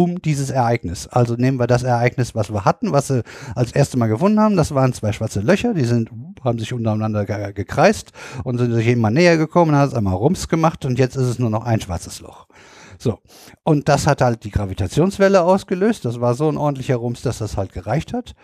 um 0.00 0.22
dieses 0.22 0.48
Ereignis. 0.48 1.08
Also 1.08 1.34
nehmen 1.34 1.58
wir 1.58 1.66
das 1.66 1.82
Ereignis, 1.82 2.34
was 2.34 2.50
wir 2.50 2.64
hatten, 2.64 2.92
was 2.92 3.08
sie 3.08 3.22
als 3.54 3.72
erste 3.72 3.98
Mal 3.98 4.06
gefunden 4.06 4.40
haben. 4.40 4.56
Das 4.56 4.74
waren 4.74 4.94
zwei 4.94 5.12
schwarze 5.12 5.40
Löcher, 5.40 5.74
die 5.74 5.84
sind, 5.84 6.10
haben 6.42 6.58
sich 6.58 6.72
untereinander 6.72 7.26
ge 7.26 7.52
gekreist 7.52 8.12
und 8.44 8.56
sind 8.56 8.72
sich 8.72 8.86
immer 8.86 9.10
näher 9.10 9.36
gekommen, 9.36 9.74
hat 9.74 9.88
es 9.88 9.94
einmal 9.94 10.14
Rums 10.14 10.48
gemacht 10.48 10.86
und 10.86 10.98
jetzt 10.98 11.16
ist 11.16 11.26
es 11.26 11.38
nur 11.38 11.50
noch 11.50 11.66
ein 11.66 11.80
schwarzes 11.82 12.20
Loch. 12.20 12.46
So. 12.98 13.18
Und 13.62 13.88
das 13.88 14.06
hat 14.06 14.22
halt 14.22 14.44
die 14.44 14.50
Gravitationswelle 14.50 15.42
ausgelöst. 15.42 16.04
Das 16.04 16.20
war 16.20 16.34
so 16.34 16.48
ein 16.48 16.56
ordentlicher 16.56 16.96
Rums, 16.96 17.20
dass 17.22 17.38
das 17.38 17.56
halt 17.56 17.72
gereicht 17.72 18.12
hat. 18.14 18.34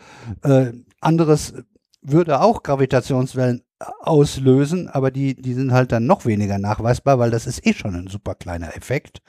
Äh, 0.42 0.72
anderes 1.00 1.54
würde 2.02 2.40
auch 2.40 2.62
Gravitationswellen 2.62 3.62
auslösen, 3.78 4.88
aber 4.88 5.10
die, 5.10 5.34
die 5.34 5.52
sind 5.52 5.72
halt 5.72 5.92
dann 5.92 6.06
noch 6.06 6.24
weniger 6.24 6.58
nachweisbar, 6.58 7.18
weil 7.18 7.30
das 7.30 7.46
ist 7.46 7.66
eh 7.66 7.74
schon 7.74 7.94
ein 7.94 8.06
super 8.06 8.34
kleiner 8.34 8.74
Effekt. 8.74 9.20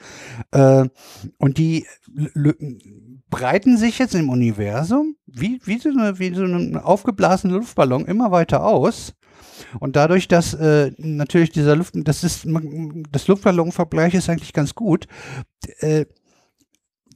Äh, 0.52 0.86
und 1.38 1.58
die 1.58 1.86
breiten 3.28 3.76
sich 3.76 3.98
jetzt 3.98 4.14
im 4.14 4.30
Universum 4.30 5.16
wie, 5.26 5.60
wie, 5.64 5.78
so 5.78 5.90
eine, 5.90 6.18
wie 6.18 6.34
so 6.34 6.44
ein 6.44 6.76
aufgeblasener 6.76 7.58
Luftballon 7.58 8.06
immer 8.06 8.30
weiter 8.30 8.64
aus. 8.64 9.14
Und 9.80 9.96
dadurch, 9.96 10.28
dass 10.28 10.54
äh, 10.54 10.92
natürlich 10.96 11.50
dieser 11.50 11.76
Luft, 11.76 11.94
das 11.94 12.24
ist, 12.24 12.46
das 13.10 13.26
Luftballonvergleich 13.26 14.14
ist 14.14 14.30
eigentlich 14.30 14.52
ganz 14.52 14.74
gut. 14.74 15.06
Äh, 15.80 16.06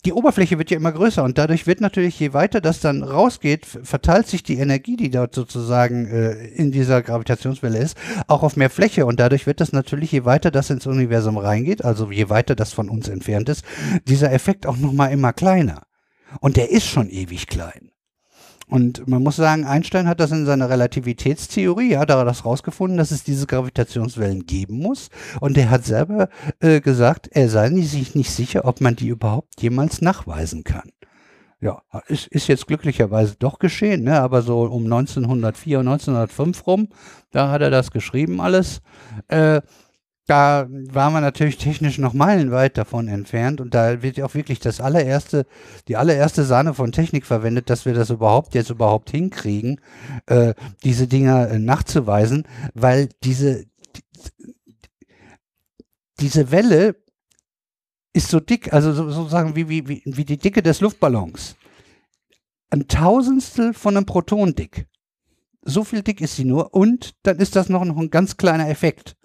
die 0.04 0.12
Oberfläche 0.12 0.58
wird 0.58 0.70
ja 0.70 0.76
immer 0.76 0.92
größer 0.92 1.22
und 1.22 1.38
dadurch 1.38 1.66
wird 1.66 1.80
natürlich, 1.80 2.18
je 2.18 2.32
weiter 2.32 2.60
das 2.60 2.80
dann 2.80 3.04
rausgeht, 3.04 3.66
verteilt 3.66 4.26
sich 4.26 4.42
die 4.42 4.58
Energie, 4.58 4.96
die 4.96 5.10
dort 5.10 5.34
sozusagen 5.34 6.06
äh, 6.06 6.48
in 6.48 6.72
dieser 6.72 7.02
Gravitationswelle 7.02 7.78
ist, 7.78 7.96
auch 8.26 8.42
auf 8.42 8.56
mehr 8.56 8.70
Fläche 8.70 9.06
und 9.06 9.20
dadurch 9.20 9.46
wird 9.46 9.60
das 9.60 9.72
natürlich, 9.72 10.10
je 10.10 10.24
weiter 10.24 10.50
das 10.50 10.70
ins 10.70 10.86
Universum 10.86 11.38
reingeht, 11.38 11.84
also 11.84 12.10
je 12.10 12.28
weiter 12.28 12.56
das 12.56 12.72
von 12.72 12.88
uns 12.88 13.08
entfernt 13.08 13.48
ist, 13.48 13.64
dieser 14.08 14.32
Effekt 14.32 14.66
auch 14.66 14.76
nochmal 14.76 15.12
immer 15.12 15.32
kleiner. 15.32 15.82
Und 16.40 16.56
der 16.56 16.70
ist 16.70 16.86
schon 16.86 17.08
ewig 17.08 17.46
klein. 17.46 17.91
Und 18.72 19.06
man 19.06 19.22
muss 19.22 19.37
sagen, 19.37 19.66
Einstein 19.66 20.08
hat 20.08 20.18
das 20.18 20.32
in 20.32 20.46
seiner 20.46 20.70
Relativitätstheorie, 20.70 21.98
hat 21.98 22.08
er 22.08 22.24
das 22.24 22.46
rausgefunden, 22.46 22.96
dass 22.96 23.11
es 23.11 23.22
diese 23.22 23.46
Gravitationswellen 23.46 24.46
geben 24.46 24.78
muss. 24.78 25.11
Und 25.40 25.58
er 25.58 25.68
hat 25.68 25.85
selber 25.85 26.30
äh, 26.61 26.80
gesagt, 26.80 27.28
er 27.32 27.50
sei 27.50 27.68
sich 27.82 28.14
nicht 28.14 28.30
sicher, 28.30 28.64
ob 28.64 28.80
man 28.80 28.96
die 28.96 29.08
überhaupt 29.08 29.61
jemals 29.61 30.00
nachweisen 30.00 30.64
kann. 30.64 30.90
Ja, 31.61 31.82
ist, 32.08 32.28
ist 32.28 32.48
jetzt 32.48 32.66
glücklicherweise 32.66 33.37
doch 33.38 33.58
geschehen, 33.58 34.04
ne? 34.04 34.18
aber 34.18 34.40
so 34.40 34.62
um 34.62 34.85
1904, 34.85 35.80
1905 35.80 36.66
rum, 36.66 36.88
da 37.30 37.50
hat 37.50 37.61
er 37.61 37.70
das 37.70 37.90
geschrieben 37.90 38.40
alles. 38.40 38.80
Äh, 39.28 39.61
da 40.26 40.68
waren 40.70 41.12
wir 41.12 41.20
natürlich 41.20 41.58
technisch 41.58 41.98
noch 41.98 42.12
meilenweit 42.12 42.78
davon 42.78 43.08
entfernt 43.08 43.61
und 43.61 43.74
da 43.74 44.02
wird 44.02 44.20
auch 44.20 44.35
wirklich 44.35 44.61
das 44.61 44.80
allererste, 44.80 45.46
die 45.88 45.96
allererste 45.96 46.44
Sahne 46.44 46.74
von 46.74 46.92
Technik 46.92 47.26
verwendet, 47.26 47.70
dass 47.70 47.87
wir 47.87 47.94
das 47.94 48.11
überhaupt 48.11 48.54
jetzt 48.54 48.70
überhaupt 48.70 49.11
hinkriegen, 49.11 49.80
äh, 50.26 50.54
diese 50.85 51.08
Dinger 51.08 51.50
äh, 51.50 51.58
nachzuweisen, 51.58 52.46
weil 52.74 53.08
diese, 53.24 53.64
die, 53.96 54.54
diese 56.20 56.52
Welle 56.52 56.94
ist 58.12 58.28
so 58.28 58.38
dick, 58.38 58.72
also 58.72 58.92
sozusagen 58.92 59.56
wie, 59.56 59.68
wie, 59.68 59.88
wie, 59.88 60.02
wie 60.04 60.24
die 60.24 60.38
Dicke 60.38 60.62
des 60.62 60.80
Luftballons. 60.80 61.56
Ein 62.70 62.87
Tausendstel 62.87 63.74
von 63.74 63.96
einem 63.96 64.06
Proton 64.06 64.54
dick. 64.54 64.87
So 65.62 65.82
viel 65.82 66.02
dick 66.02 66.20
ist 66.20 66.37
sie 66.37 66.44
nur 66.44 66.74
und 66.74 67.14
dann 67.24 67.38
ist 67.38 67.56
das 67.56 67.68
noch 67.68 67.82
ein 67.82 68.11
ganz 68.11 68.37
kleiner 68.37 68.68
Effekt. 68.68 69.16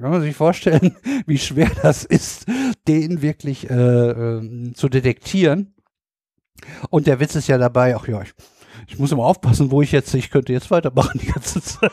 Kann 0.00 0.10
man 0.10 0.22
sich 0.22 0.34
vorstellen, 0.34 0.96
wie 1.26 1.38
schwer 1.38 1.70
das 1.82 2.04
ist, 2.04 2.46
den 2.88 3.22
wirklich 3.22 3.70
äh, 3.70 3.74
äh, 3.74 4.72
zu 4.74 4.88
detektieren. 4.88 5.74
Und 6.90 7.06
der 7.06 7.20
Witz 7.20 7.34
ist 7.34 7.48
ja 7.48 7.58
dabei, 7.58 7.94
ach 7.94 8.08
ja, 8.08 8.22
ich, 8.22 8.32
ich 8.88 8.98
muss 8.98 9.12
immer 9.12 9.24
aufpassen, 9.24 9.70
wo 9.70 9.82
ich 9.82 9.92
jetzt, 9.92 10.14
ich 10.14 10.30
könnte 10.30 10.52
jetzt 10.52 10.70
weitermachen 10.70 11.20
die 11.22 11.26
ganze 11.26 11.62
Zeit. 11.62 11.92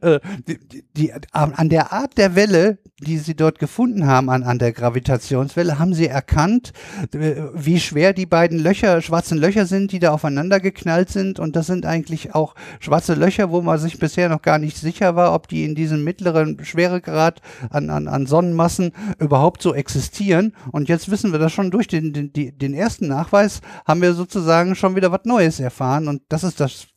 Äh, 0.00 0.20
die, 0.46 0.84
die, 0.96 1.12
an 1.32 1.68
der 1.68 1.92
Art 1.92 2.16
der 2.18 2.34
Welle, 2.34 2.78
die 3.00 3.18
sie 3.18 3.34
dort 3.34 3.58
gefunden 3.58 4.06
haben, 4.06 4.30
an, 4.30 4.42
an 4.42 4.58
der 4.58 4.72
Gravitationswelle, 4.72 5.78
haben 5.78 5.94
sie 5.94 6.08
erkannt, 6.08 6.72
äh, 7.12 7.34
wie 7.54 7.80
schwer 7.80 8.12
die 8.12 8.26
beiden 8.26 8.58
Löcher, 8.58 9.02
schwarzen 9.02 9.38
Löcher 9.38 9.66
sind, 9.66 9.92
die 9.92 9.98
da 9.98 10.12
aufeinander 10.12 10.60
geknallt 10.60 11.10
sind. 11.10 11.38
Und 11.38 11.56
das 11.56 11.66
sind 11.66 11.86
eigentlich 11.86 12.34
auch 12.34 12.54
schwarze 12.80 13.14
Löcher, 13.14 13.50
wo 13.50 13.60
man 13.62 13.78
sich 13.78 13.98
bisher 13.98 14.28
noch 14.28 14.42
gar 14.42 14.58
nicht 14.58 14.76
sicher 14.76 15.16
war, 15.16 15.34
ob 15.34 15.48
die 15.48 15.64
in 15.64 15.74
diesem 15.74 16.04
mittleren 16.04 16.64
Schweregrad 16.64 17.40
an, 17.70 17.90
an, 17.90 18.08
an 18.08 18.26
Sonnenmassen 18.26 18.92
überhaupt 19.18 19.62
so 19.62 19.74
existieren. 19.74 20.54
Und 20.72 20.88
jetzt 20.88 21.10
wissen 21.10 21.32
wir 21.32 21.38
das 21.38 21.52
schon 21.52 21.70
durch 21.70 21.88
den, 21.88 22.12
den, 22.12 22.32
den 22.32 22.74
ersten 22.74 23.08
Nachweis, 23.08 23.60
haben 23.86 24.02
wir 24.02 24.14
sozusagen 24.14 24.74
schon 24.74 24.96
wieder 24.96 25.12
was 25.12 25.24
Neues 25.24 25.60
erfahren. 25.60 26.08
Und 26.08 26.13
das 26.28 26.44
ist 26.44 26.60
das 26.60 26.88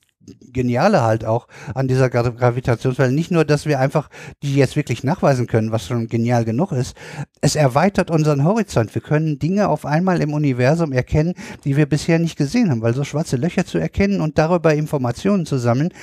Geniale 0.42 1.04
halt 1.04 1.24
auch 1.24 1.48
an 1.74 1.88
dieser 1.88 2.10
Gravitationswelle. 2.10 3.14
Nicht 3.14 3.32
nur, 3.32 3.46
dass 3.46 3.66
wir 3.66 3.80
einfach 3.80 4.10
die 4.44 4.56
jetzt 4.56 4.76
wirklich 4.76 5.04
nachweisen 5.04 5.48
können, 5.48 5.72
was 5.72 5.88
schon 5.88 6.08
genial 6.08 6.44
genug 6.44 6.74
ist. 6.74 6.96
Es 7.40 7.56
erweitert 7.56 8.12
unseren 8.12 8.44
Horizont. 8.44 8.94
Wir 8.94 9.02
können 9.02 9.40
Dinge 9.40 9.70
auf 9.70 9.86
einmal 9.86 10.22
im 10.22 10.34
Universum 10.34 10.92
erkennen, 10.92 11.34
die 11.64 11.78
wir 11.78 11.86
bisher 11.86 12.20
nicht 12.20 12.38
gesehen 12.38 12.70
haben, 12.70 12.82
weil 12.82 12.94
so 12.94 13.06
schwarze 13.06 13.38
Löcher 13.38 13.66
zu 13.66 13.78
erkennen 13.78 14.20
und 14.20 14.38
darüber 14.38 14.74
Informationen 14.74 15.46
zu 15.46 15.58
sammeln, 15.58 15.94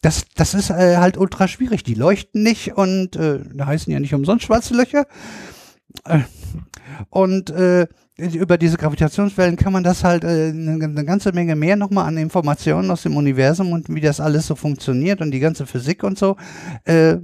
das, 0.00 0.24
das 0.34 0.54
ist 0.54 0.70
äh, 0.70 0.96
halt 0.96 1.18
ultra 1.18 1.48
schwierig. 1.48 1.84
Die 1.84 1.94
leuchten 1.94 2.42
nicht 2.42 2.76
und 2.76 3.16
äh, 3.16 3.40
heißen 3.60 3.92
ja 3.92 4.00
nicht 4.00 4.14
umsonst 4.14 4.46
schwarze 4.46 4.74
Löcher. 4.74 5.06
Äh, 6.08 6.20
und 7.10 7.50
äh, 7.50 7.86
über 8.16 8.58
diese 8.58 8.76
Gravitationswellen 8.76 9.56
kann 9.56 9.72
man 9.72 9.84
das 9.84 10.02
halt 10.02 10.24
äh, 10.24 10.48
eine, 10.48 11.04
ganze 11.04 11.32
Menge 11.32 11.54
mehr 11.54 11.76
nochmal 11.76 12.06
an 12.06 12.16
Informationen 12.16 12.90
aus 12.90 13.02
dem 13.02 13.16
Universum 13.16 13.72
und 13.72 13.94
wie 13.94 14.00
das 14.00 14.20
alles 14.20 14.46
so 14.46 14.56
funktioniert 14.56 15.20
und 15.20 15.30
die 15.30 15.40
ganze 15.40 15.66
Physik 15.66 16.02
und 16.02 16.18
so 16.18 16.36
äh, 16.84 17.16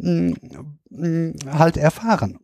halt 1.51 1.77
erfahren. 1.77 2.39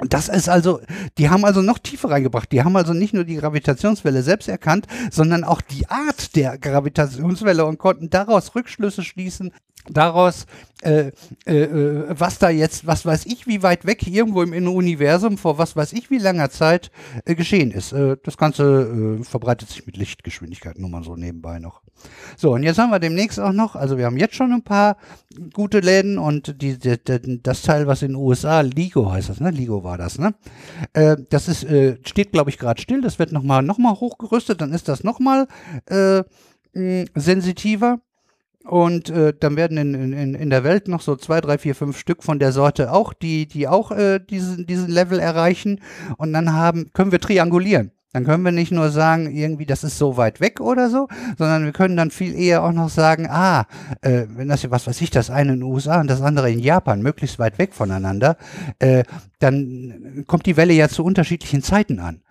Und 0.00 0.12
das 0.12 0.28
ist 0.28 0.48
also, 0.48 0.80
die 1.18 1.30
haben 1.30 1.44
also 1.44 1.62
noch 1.62 1.78
tiefer 1.78 2.10
reingebracht. 2.10 2.50
Die 2.50 2.64
haben 2.64 2.76
also 2.76 2.92
nicht 2.92 3.14
nur 3.14 3.24
die 3.24 3.36
Gravitationswelle 3.36 4.22
selbst 4.22 4.48
erkannt, 4.48 4.86
sondern 5.10 5.44
auch 5.44 5.60
die 5.60 5.88
Art 5.88 6.34
der 6.34 6.58
Gravitationswelle 6.58 7.64
und 7.64 7.78
konnten 7.78 8.10
daraus 8.10 8.54
Rückschlüsse 8.56 9.04
schließen, 9.04 9.52
daraus, 9.88 10.46
äh, 10.82 11.12
äh, 11.46 11.62
äh, 11.62 12.04
was 12.08 12.38
da 12.38 12.50
jetzt, 12.50 12.86
was 12.86 13.06
weiß 13.06 13.26
ich, 13.26 13.46
wie 13.46 13.62
weit 13.62 13.86
weg 13.86 14.06
irgendwo 14.06 14.42
im 14.42 14.52
Universum 14.68 15.38
vor 15.38 15.56
was 15.56 15.76
weiß 15.76 15.92
ich 15.94 16.10
wie 16.10 16.18
langer 16.18 16.50
Zeit 16.50 16.90
äh, 17.24 17.34
geschehen 17.34 17.70
ist. 17.70 17.92
Äh, 17.92 18.16
das 18.22 18.36
Ganze 18.36 19.18
äh, 19.20 19.24
verbreitet 19.24 19.70
sich 19.70 19.86
mit 19.86 19.96
Lichtgeschwindigkeit, 19.96 20.78
nur 20.78 20.90
mal 20.90 21.02
so 21.02 21.16
nebenbei 21.16 21.58
noch. 21.58 21.80
So, 22.36 22.52
und 22.52 22.64
jetzt 22.64 22.78
haben 22.78 22.90
wir 22.90 22.98
demnächst 22.98 23.40
auch 23.40 23.52
noch, 23.52 23.76
also 23.76 23.96
wir 23.96 24.04
haben 24.04 24.18
jetzt 24.18 24.34
schon 24.34 24.52
ein 24.52 24.62
paar 24.62 24.96
gute 25.52 25.80
Läden 25.80 26.18
und 26.18 26.60
die, 26.60 26.78
die, 26.78 26.96
die 27.02 27.42
das 27.42 27.62
Teil, 27.62 27.86
was 27.86 28.02
in 28.02 28.08
den 28.08 28.16
USA, 28.16 28.60
Ligo 28.60 29.10
heißt 29.10 29.30
das, 29.30 29.40
ne? 29.40 29.50
Ligo 29.50 29.84
war 29.84 29.96
das, 29.96 30.18
ne? 30.18 30.34
Äh, 30.92 31.16
das 31.30 31.48
ist, 31.48 31.64
äh, 31.64 31.96
steht, 32.04 32.32
glaube 32.32 32.50
ich, 32.50 32.58
gerade 32.58 32.80
still, 32.80 33.00
das 33.00 33.18
wird 33.18 33.32
nochmal 33.32 33.62
noch 33.62 33.78
mal 33.78 33.94
hochgerüstet, 33.94 34.60
dann 34.60 34.72
ist 34.72 34.88
das 34.88 35.02
nochmal 35.02 35.46
äh, 35.86 36.24
sensitiver. 37.14 38.00
Und 38.64 39.10
äh, 39.10 39.34
dann 39.38 39.56
werden 39.56 39.76
in, 39.76 40.12
in, 40.12 40.34
in 40.34 40.50
der 40.50 40.64
Welt 40.64 40.88
noch 40.88 41.02
so 41.02 41.16
zwei, 41.16 41.40
drei, 41.42 41.58
vier, 41.58 41.74
fünf 41.74 41.98
Stück 41.98 42.22
von 42.22 42.38
der 42.38 42.50
Sorte 42.50 42.92
auch, 42.92 43.12
die, 43.12 43.46
die 43.46 43.68
auch 43.68 43.90
äh, 43.90 44.18
diesen, 44.18 44.66
diesen 44.66 44.88
Level 44.88 45.18
erreichen. 45.18 45.80
Und 46.16 46.32
dann 46.32 46.52
haben, 46.54 46.90
können 46.94 47.12
wir 47.12 47.20
triangulieren. 47.20 47.92
Dann 48.14 48.24
können 48.24 48.44
wir 48.44 48.52
nicht 48.52 48.70
nur 48.70 48.90
sagen, 48.90 49.34
irgendwie, 49.34 49.66
das 49.66 49.82
ist 49.82 49.98
so 49.98 50.16
weit 50.16 50.40
weg 50.40 50.60
oder 50.60 50.88
so, 50.88 51.08
sondern 51.36 51.64
wir 51.64 51.72
können 51.72 51.96
dann 51.96 52.12
viel 52.12 52.32
eher 52.34 52.62
auch 52.62 52.72
noch 52.72 52.88
sagen, 52.88 53.26
ah, 53.28 53.66
äh, 54.02 54.26
wenn 54.28 54.46
das, 54.46 54.70
was 54.70 54.86
weiß 54.86 55.00
ich, 55.00 55.10
das 55.10 55.30
eine 55.30 55.54
in 55.54 55.60
den 55.60 55.68
USA 55.68 56.00
und 56.00 56.08
das 56.08 56.22
andere 56.22 56.50
in 56.50 56.60
Japan, 56.60 57.02
möglichst 57.02 57.40
weit 57.40 57.58
weg 57.58 57.74
voneinander, 57.74 58.36
äh, 58.78 59.02
dann 59.40 60.24
kommt 60.28 60.46
die 60.46 60.56
Welle 60.56 60.74
ja 60.74 60.88
zu 60.88 61.04
unterschiedlichen 61.04 61.60
Zeiten 61.60 61.98
an 61.98 62.22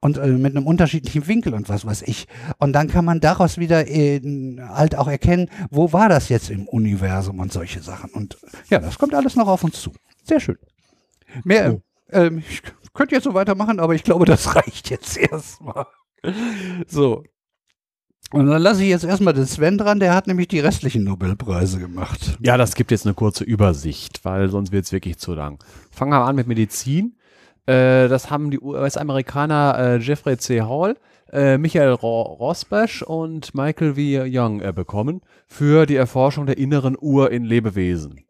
und 0.00 0.18
äh, 0.18 0.28
mit 0.28 0.56
einem 0.56 0.66
unterschiedlichen 0.66 1.26
Winkel 1.26 1.54
und 1.54 1.68
was 1.68 1.84
weiß 1.84 2.02
ich. 2.02 2.26
Und 2.58 2.72
dann 2.72 2.88
kann 2.88 3.04
man 3.04 3.20
daraus 3.20 3.58
wieder 3.58 3.88
äh, 3.88 4.20
halt 4.68 4.96
auch 4.96 5.08
erkennen, 5.08 5.48
wo 5.70 5.92
war 5.92 6.08
das 6.08 6.28
jetzt 6.28 6.50
im 6.50 6.66
Universum 6.66 7.38
und 7.38 7.52
solche 7.52 7.82
Sachen. 7.82 8.10
Und 8.10 8.38
ja, 8.68 8.78
das 8.78 8.98
kommt 8.98 9.14
alles 9.14 9.36
noch 9.36 9.48
auf 9.48 9.64
uns 9.64 9.80
zu. 9.80 9.92
Sehr 10.24 10.40
schön. 10.40 10.58
Mehr, 11.44 11.74
oh. 11.74 11.82
ähm, 12.12 12.42
ich 12.48 12.62
könnte 12.92 13.14
jetzt 13.14 13.24
so 13.24 13.34
weitermachen, 13.34 13.78
aber 13.78 13.94
ich 13.94 14.02
glaube, 14.02 14.24
das 14.24 14.54
reicht 14.56 14.90
jetzt 14.90 15.16
erstmal. 15.16 15.86
So. 16.86 17.24
Und 18.32 18.46
dann 18.46 18.62
lasse 18.62 18.82
ich 18.84 18.90
jetzt 18.90 19.04
erstmal 19.04 19.34
den 19.34 19.46
Sven 19.46 19.76
dran, 19.76 19.98
der 19.98 20.14
hat 20.14 20.28
nämlich 20.28 20.46
die 20.46 20.60
restlichen 20.60 21.02
Nobelpreise 21.02 21.80
gemacht. 21.80 22.38
Ja, 22.40 22.56
das 22.56 22.76
gibt 22.76 22.92
jetzt 22.92 23.04
eine 23.04 23.14
kurze 23.14 23.42
Übersicht, 23.42 24.24
weil 24.24 24.48
sonst 24.50 24.70
wird 24.70 24.84
es 24.84 24.92
wirklich 24.92 25.18
zu 25.18 25.34
lang. 25.34 25.62
Fangen 25.90 26.12
wir 26.12 26.24
an 26.24 26.36
mit 26.36 26.46
Medizin. 26.46 27.16
Äh, 27.70 28.08
das 28.08 28.30
haben 28.30 28.50
die 28.50 28.58
US-Amerikaner 28.58 29.78
äh, 29.78 29.96
Jeffrey 29.98 30.36
C. 30.36 30.62
Hall, 30.62 30.96
äh, 31.32 31.56
Michael 31.56 31.92
Ro 31.92 32.22
Rosbach 32.22 33.02
und 33.06 33.54
Michael 33.54 33.94
V. 33.94 34.24
Young 34.26 34.58
bekommen 34.74 35.20
für 35.46 35.86
die 35.86 35.94
Erforschung 35.94 36.46
der 36.46 36.58
inneren 36.58 36.96
Uhr 37.00 37.30
in 37.30 37.44
Lebewesen. 37.44 38.24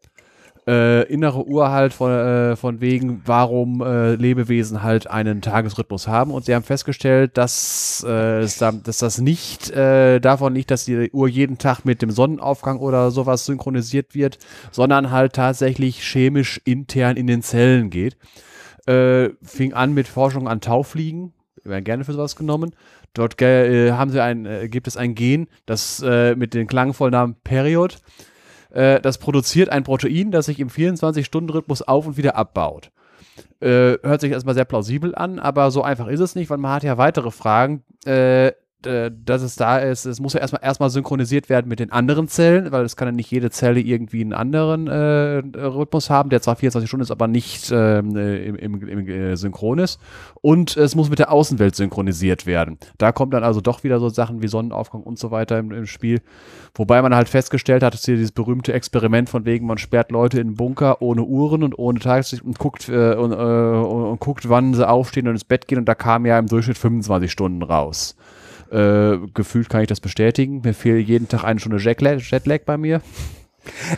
Äh, 0.67 1.11
innere 1.11 1.47
Uhr 1.47 1.71
halt 1.71 1.91
von, 1.91 2.11
äh, 2.11 2.55
von 2.55 2.81
wegen, 2.81 3.23
warum 3.25 3.81
äh, 3.81 4.13
Lebewesen 4.13 4.83
halt 4.83 5.09
einen 5.09 5.41
Tagesrhythmus 5.41 6.07
haben. 6.07 6.29
Und 6.29 6.45
sie 6.45 6.53
haben 6.53 6.61
festgestellt, 6.61 7.35
dass, 7.35 8.05
dass 8.05 8.97
das 8.99 9.17
nicht 9.17 9.75
davon 9.75 10.53
nicht, 10.53 10.69
dass 10.69 10.85
die 10.85 11.09
Uhr 11.11 11.27
jeden 11.27 11.57
Tag 11.57 11.83
mit 11.83 12.03
dem 12.03 12.11
Sonnenaufgang 12.11 12.77
oder 12.77 13.09
sowas 13.09 13.47
synchronisiert 13.47 14.13
wird, 14.13 14.37
sondern 14.69 15.09
halt 15.09 15.33
tatsächlich 15.33 16.03
chemisch 16.03 16.61
intern 16.63 17.17
in 17.17 17.25
den 17.25 17.41
Zellen 17.41 17.89
geht 17.89 18.17
äh, 18.87 19.29
fing 19.43 19.73
an 19.73 19.93
mit 19.93 20.07
Forschung 20.07 20.47
an 20.47 20.61
Taufliegen, 20.61 21.33
werden 21.63 21.83
gerne 21.83 22.03
für 22.03 22.13
sowas 22.13 22.35
genommen. 22.35 22.75
Dort 23.13 23.41
äh, 23.41 23.91
haben 23.91 24.11
sie 24.11 24.21
ein, 24.21 24.45
äh, 24.45 24.67
gibt 24.69 24.87
es 24.87 24.97
ein 24.97 25.15
Gen, 25.15 25.47
das 25.65 26.01
äh, 26.01 26.35
mit 26.35 26.53
den 26.53 26.67
klangvollen 26.67 27.11
Namen 27.11 27.35
Period, 27.43 27.99
äh, 28.71 28.99
das 29.01 29.17
produziert 29.17 29.69
ein 29.69 29.83
Protein, 29.83 30.31
das 30.31 30.45
sich 30.45 30.59
im 30.59 30.69
24-Stunden-Rhythmus 30.69 31.81
auf 31.81 32.07
und 32.07 32.17
wieder 32.17 32.35
abbaut. 32.35 32.91
Äh, 33.59 33.99
hört 34.01 34.21
sich 34.21 34.31
erstmal 34.31 34.55
sehr 34.55 34.65
plausibel 34.65 35.13
an, 35.13 35.39
aber 35.39 35.71
so 35.71 35.83
einfach 35.83 36.07
ist 36.07 36.19
es 36.19 36.35
nicht, 36.35 36.49
weil 36.49 36.57
man 36.57 36.71
hat 36.71 36.83
ja 36.83 36.97
weitere 36.97 37.31
Fragen. 37.31 37.83
Äh, 38.05 38.53
äh, 38.85 39.11
dass 39.25 39.41
es 39.41 39.55
da 39.55 39.77
ist, 39.77 40.05
es 40.05 40.19
muss 40.19 40.33
ja 40.33 40.39
erstmal 40.39 40.63
erstmal 40.63 40.89
synchronisiert 40.89 41.49
werden 41.49 41.67
mit 41.67 41.79
den 41.79 41.91
anderen 41.91 42.27
Zellen, 42.27 42.71
weil 42.71 42.83
es 42.83 42.95
kann 42.95 43.07
ja 43.07 43.11
nicht 43.11 43.31
jede 43.31 43.49
Zelle 43.49 43.79
irgendwie 43.79 44.21
einen 44.21 44.33
anderen 44.33 44.87
äh, 44.87 45.41
Rhythmus 45.57 46.09
haben, 46.09 46.29
der 46.29 46.41
zwar 46.41 46.55
24 46.55 46.89
Stunden 46.89 47.03
ist, 47.03 47.11
aber 47.11 47.27
nicht 47.27 47.71
äh, 47.71 47.99
im, 47.99 48.55
im, 48.55 48.87
im 48.87 49.07
äh, 49.07 49.35
Synchron 49.35 49.79
ist. 49.79 49.99
Und 50.41 50.77
es 50.77 50.95
muss 50.95 51.09
mit 51.09 51.19
der 51.19 51.31
Außenwelt 51.31 51.75
synchronisiert 51.75 52.45
werden. 52.45 52.77
Da 52.97 53.11
kommt 53.11 53.33
dann 53.33 53.43
also 53.43 53.61
doch 53.61 53.83
wieder 53.83 53.99
so 53.99 54.09
Sachen 54.09 54.41
wie 54.41 54.47
Sonnenaufgang 54.47 55.03
und 55.03 55.19
so 55.19 55.31
weiter 55.31 55.59
im, 55.59 55.71
im 55.71 55.85
Spiel. 55.85 56.21
Wobei 56.73 57.01
man 57.01 57.13
halt 57.13 57.29
festgestellt 57.29 57.83
hat, 57.83 57.93
dass 57.93 58.05
hier 58.05 58.15
dieses 58.15 58.31
berühmte 58.31 58.73
Experiment 58.73 59.29
von 59.29 59.45
wegen, 59.45 59.65
man 59.65 59.77
sperrt 59.77 60.11
Leute 60.11 60.39
in 60.39 60.55
Bunker 60.55 61.01
ohne 61.01 61.23
Uhren 61.23 61.63
und 61.63 61.77
ohne 61.77 61.99
Tageslicht 61.99 62.43
und 62.43 62.57
guckt, 62.57 62.89
äh, 62.89 63.13
und, 63.13 63.31
äh, 63.31 63.35
und 63.35 64.19
guckt, 64.19 64.49
wann 64.49 64.73
sie 64.73 64.87
aufstehen 64.87 65.27
und 65.27 65.33
ins 65.33 65.43
Bett 65.43 65.67
gehen 65.67 65.79
und 65.79 65.85
da 65.85 65.95
kam 65.95 66.25
ja 66.25 66.39
im 66.39 66.47
Durchschnitt 66.47 66.77
25 66.77 67.31
Stunden 67.31 67.61
raus. 67.63 68.15
Äh, 68.71 69.17
gefühlt 69.33 69.69
kann 69.69 69.81
ich 69.81 69.87
das 69.87 69.99
bestätigen. 69.99 70.61
Mir 70.63 70.73
fehlt 70.73 71.05
jeden 71.07 71.27
Tag 71.27 71.43
eine 71.43 71.59
Stunde 71.59 71.77
Jetlag, 71.77 72.19
Jetlag 72.21 72.61
bei 72.65 72.77
mir. 72.77 73.01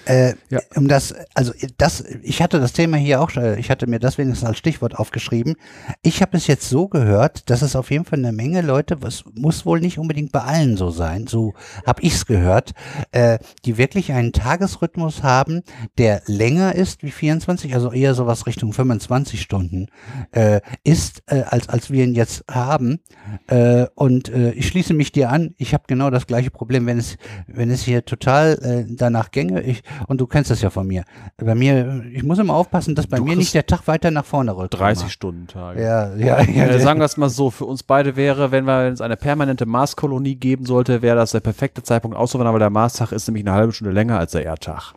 Äh, 0.05 0.33
ja. 0.49 0.59
Um 0.75 0.87
das, 0.87 1.13
also 1.33 1.53
das, 1.77 2.03
ich 2.21 2.41
hatte 2.41 2.59
das 2.59 2.73
Thema 2.73 2.97
hier 2.97 3.21
auch, 3.21 3.31
ich 3.57 3.69
hatte 3.69 3.87
mir 3.87 3.99
das 3.99 4.17
wenigstens 4.17 4.47
als 4.47 4.57
Stichwort 4.57 4.95
aufgeschrieben. 4.95 5.55
Ich 6.01 6.21
habe 6.21 6.37
es 6.37 6.47
jetzt 6.47 6.69
so 6.69 6.87
gehört, 6.87 7.49
dass 7.49 7.61
es 7.61 7.75
auf 7.75 7.91
jeden 7.91 8.05
Fall 8.05 8.19
eine 8.19 8.31
Menge 8.31 8.61
Leute, 8.61 9.01
was 9.01 9.23
muss 9.33 9.65
wohl 9.65 9.79
nicht 9.79 9.97
unbedingt 9.97 10.31
bei 10.31 10.41
allen 10.41 10.77
so 10.77 10.89
sein, 10.89 11.27
so 11.27 11.53
habe 11.85 12.01
ich 12.01 12.13
es 12.15 12.25
gehört, 12.25 12.71
äh, 13.11 13.39
die 13.65 13.77
wirklich 13.77 14.11
einen 14.11 14.33
Tagesrhythmus 14.33 15.23
haben, 15.23 15.61
der 15.97 16.21
länger 16.25 16.75
ist 16.75 17.03
wie 17.03 17.11
24, 17.11 17.73
also 17.73 17.91
eher 17.91 18.13
sowas 18.13 18.45
Richtung 18.47 18.73
25 18.73 19.41
Stunden 19.41 19.87
äh, 20.31 20.61
ist, 20.83 21.23
äh, 21.27 21.43
als 21.43 21.69
als 21.69 21.91
wir 21.91 22.03
ihn 22.03 22.15
jetzt 22.15 22.43
haben. 22.49 22.99
Äh, 23.47 23.87
und 23.95 24.29
äh, 24.29 24.51
ich 24.51 24.67
schließe 24.67 24.93
mich 24.93 25.11
dir 25.11 25.29
an. 25.29 25.53
Ich 25.57 25.73
habe 25.73 25.83
genau 25.87 26.09
das 26.09 26.27
gleiche 26.27 26.51
Problem, 26.51 26.85
wenn 26.85 26.97
es 26.97 27.17
wenn 27.47 27.69
es 27.69 27.83
hier 27.83 28.05
total 28.05 28.53
äh, 28.61 28.85
danach 28.87 29.31
gänge 29.31 29.52
ich, 29.61 29.83
und 30.07 30.19
du 30.21 30.27
kennst 30.27 30.51
das 30.51 30.61
ja 30.61 30.69
von 30.69 30.87
mir. 30.87 31.03
Bei 31.37 31.55
mir, 31.55 32.03
ich 32.11 32.23
muss 32.23 32.39
immer 32.39 32.55
aufpassen, 32.55 32.95
dass 32.95 33.07
bei 33.07 33.17
du 33.17 33.25
mir 33.25 33.35
nicht 33.35 33.53
der 33.53 33.65
Tag 33.65 33.87
weiter 33.87 34.11
nach 34.11 34.25
vorne 34.25 34.55
rückt. 34.55 34.73
30 34.73 35.11
Stunden 35.11 35.47
Tage. 35.47 35.81
Ja, 35.81 36.15
ja, 36.15 36.41
ja. 36.41 36.65
Äh, 36.65 36.79
sagen 36.79 36.99
wir 36.99 37.05
es 37.05 37.17
mal 37.17 37.29
so, 37.29 37.51
für 37.51 37.65
uns 37.65 37.83
beide 37.83 38.15
wäre, 38.15 38.51
wenn 38.51 38.65
wir 38.65 38.91
es 38.91 39.01
eine 39.01 39.17
permanente 39.17 39.65
Marskolonie 39.65 40.35
geben 40.35 40.65
sollte, 40.65 41.01
wäre 41.01 41.15
das 41.15 41.31
der 41.31 41.41
perfekte 41.41 41.83
Zeitpunkt 41.83 42.17
auszuwandern, 42.17 42.53
weil 42.53 42.59
der 42.59 42.69
Marstag 42.69 43.11
ist 43.11 43.27
nämlich 43.27 43.45
eine 43.45 43.55
halbe 43.55 43.73
Stunde 43.73 43.93
länger 43.93 44.19
als 44.19 44.31
der 44.31 44.43
Erdtag. 44.43 44.93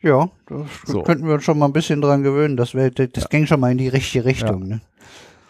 Ja, 0.00 0.28
das 0.46 0.66
so. 0.84 1.02
könnten 1.02 1.26
wir 1.26 1.34
uns 1.34 1.44
schon 1.44 1.58
mal 1.58 1.66
ein 1.66 1.72
bisschen 1.72 2.00
dran 2.00 2.22
gewöhnen. 2.22 2.56
Das, 2.56 2.74
wär, 2.74 2.90
das, 2.90 3.08
das 3.12 3.24
ja. 3.24 3.28
ging 3.30 3.46
schon 3.46 3.60
mal 3.60 3.72
in 3.72 3.78
die 3.78 3.88
richtige 3.88 4.24
Richtung. 4.24 4.62
Ja. 4.62 4.68
Ne? 4.76 4.80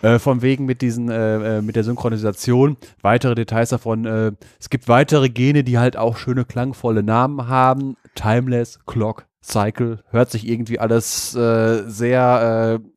Äh, 0.01 0.21
von 0.21 0.43
wegen 0.43 0.65
mit 0.65 0.81
diesen, 0.81 1.11
äh, 1.11 1.59
äh, 1.59 1.63
mit 1.63 1.75
der 1.75 1.83
Synchronisation. 1.83 2.77
Weitere 3.03 3.35
Details 3.35 3.71
davon. 3.71 4.05
Äh, 4.05 4.33
es 4.61 4.71
gibt 4.71 4.87
weitere 4.87 5.29
Gene, 5.29 5.65
die 5.65 5.79
halt 5.79 5.97
auch 5.97 6.17
schöne 6.17 6.45
klangvolle 6.45 7.03
Namen 7.03 7.49
haben. 7.49 7.97
Timeless, 8.15 8.79
Clock, 8.87 9.27
Cycle. 9.43 10.05
Hört 10.11 10.31
sich 10.31 10.47
irgendwie 10.47 10.79
alles 10.79 11.35
äh, 11.35 11.83
sehr, 11.89 12.81
äh, 12.81 12.89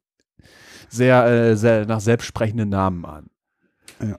sehr, 0.90 1.58
sehr 1.58 1.86
nach 1.88 2.02
selbstsprechenden 2.02 2.70
Namen 2.70 3.06
an. 3.06 3.30
Ja. 4.00 4.18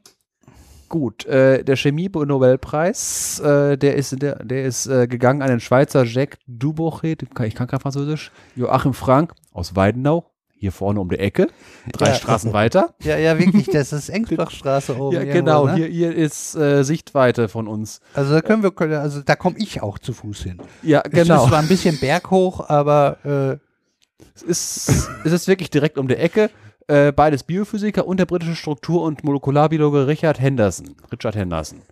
Gut, 0.88 1.24
äh, 1.24 1.64
der 1.64 1.76
Chemie-Nobelpreis, 1.76 3.40
äh, 3.40 3.78
der 3.78 3.94
ist, 3.94 4.20
der, 4.20 4.44
der 4.44 4.64
ist 4.64 4.84
gegangen 4.84 5.40
an 5.40 5.48
den 5.48 5.60
Schweizer 5.60 6.04
Jacques 6.04 6.38
Dubochet, 6.46 7.22
ich 7.22 7.54
kann 7.54 7.66
kein 7.66 7.80
Französisch, 7.80 8.30
Joachim 8.56 8.92
Frank 8.92 9.32
aus 9.52 9.74
Weidenau, 9.74 10.31
hier 10.62 10.72
vorne 10.72 11.00
um 11.00 11.08
die 11.08 11.18
Ecke, 11.18 11.48
drei 11.92 12.06
Ja. 12.10 12.14
Straßen 12.14 12.52
weiter. 12.54 12.94
Ja, 13.02 13.18
ja, 13.18 13.36
wirklich, 13.38 13.66
das 13.66 13.92
ist 13.92 14.08
Engsbachstraße 14.08 14.96
oben. 14.98 15.16
Ja, 15.16 15.20
irgendwo, 15.22 15.38
genau, 15.38 15.66
ne? 15.66 15.74
hier, 15.74 15.86
hier 15.88 16.14
ist 16.14 16.54
äh, 16.54 16.84
Sichtweite 16.84 17.48
von 17.48 17.66
uns. 17.66 18.00
Also 18.14 18.32
da 18.32 18.40
können 18.40 18.62
wir, 18.62 18.70
können- 18.70 18.94
also 18.94 19.20
da 19.22 19.34
komme 19.34 19.56
ich 19.58 19.82
auch 19.82 19.98
zu 19.98 20.12
Fuß 20.12 20.44
hin. 20.44 20.58
Ja, 20.82 21.00
Es 21.04 21.12
ist 21.12 21.22
genau. 21.28 21.48
zwar 21.48 21.58
ein 21.58 21.68
bisschen 21.68 21.98
berghoch, 21.98 22.68
aber 22.68 23.18
äh, 23.60 24.24
Es 24.36 24.42
ist, 24.42 25.10
es 25.24 25.32
ist 25.32 25.48
wirklich 25.48 25.68
direkt 25.70 25.98
um 25.98 26.06
die 26.06 26.14
Ecke. 26.16 26.48
Äh, 26.86 27.10
beides 27.12 27.42
Biophysiker 27.42 28.06
und 28.06 28.18
der 28.20 28.26
britische 28.26 28.54
Struktur- 28.56 29.02
und 29.02 29.24
Molekularbiologe 29.24 30.06
Richard 30.06 30.40
Henderson. 30.40 30.94
Richard 31.12 31.34
Henderson. 31.36 31.82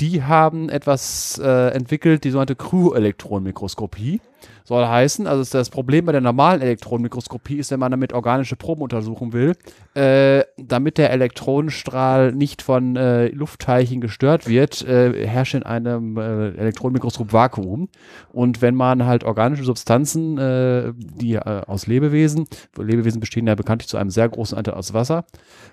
Die 0.00 0.22
haben 0.22 0.68
etwas 0.68 1.40
äh, 1.42 1.68
entwickelt, 1.70 2.22
die 2.22 2.30
sogenannte 2.30 2.54
Crew-Elektronenmikroskopie. 2.54 4.20
Soll 4.64 4.86
heißen, 4.86 5.26
also 5.26 5.50
das 5.50 5.70
Problem 5.70 6.04
bei 6.04 6.12
der 6.12 6.20
normalen 6.20 6.60
Elektronenmikroskopie 6.60 7.56
ist, 7.56 7.70
wenn 7.70 7.80
man 7.80 7.90
damit 7.90 8.12
organische 8.12 8.56
Proben 8.56 8.82
untersuchen 8.82 9.32
will, 9.32 9.56
äh, 9.94 10.44
damit 10.58 10.98
der 10.98 11.10
Elektronenstrahl 11.10 12.32
nicht 12.32 12.60
von 12.60 12.96
äh, 12.96 13.28
Luftteilchen 13.28 14.00
gestört 14.00 14.46
wird, 14.46 14.86
äh, 14.86 15.26
herrscht 15.26 15.54
in 15.54 15.62
einem 15.62 16.18
äh, 16.18 16.50
Elektronenmikroskop 16.50 17.32
Vakuum. 17.32 17.88
Und 18.30 18.60
wenn 18.60 18.74
man 18.74 19.06
halt 19.06 19.24
organische 19.24 19.64
Substanzen, 19.64 20.36
äh, 20.36 20.92
die 20.96 21.36
äh, 21.36 21.62
aus 21.66 21.86
Lebewesen, 21.86 22.46
Lebewesen 22.76 23.20
bestehen 23.20 23.46
ja 23.46 23.54
bekanntlich 23.54 23.88
zu 23.88 23.96
einem 23.96 24.10
sehr 24.10 24.28
großen 24.28 24.56
Anteil 24.56 24.74
aus 24.74 24.92
Wasser, 24.92 25.24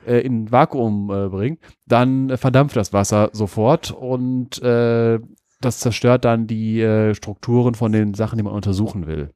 in 0.06 0.52
Vakuum 0.52 1.08
bringt, 1.08 1.60
dann 1.88 2.38
verdampft 2.38 2.76
das 2.76 2.94
Wasser 2.94 3.30
sofort 3.34 3.92
und 3.92 4.62
das 5.62 5.80
zerstört 5.80 6.26
dann 6.26 6.48
die 6.48 6.82
äh, 6.82 7.14
Strukturen 7.16 7.76
von 7.76 7.92
den 7.92 8.14
Sachen, 8.14 8.38
die 8.38 8.44
man 8.44 8.54
untersuchen 8.54 9.08
will. 9.08 9.32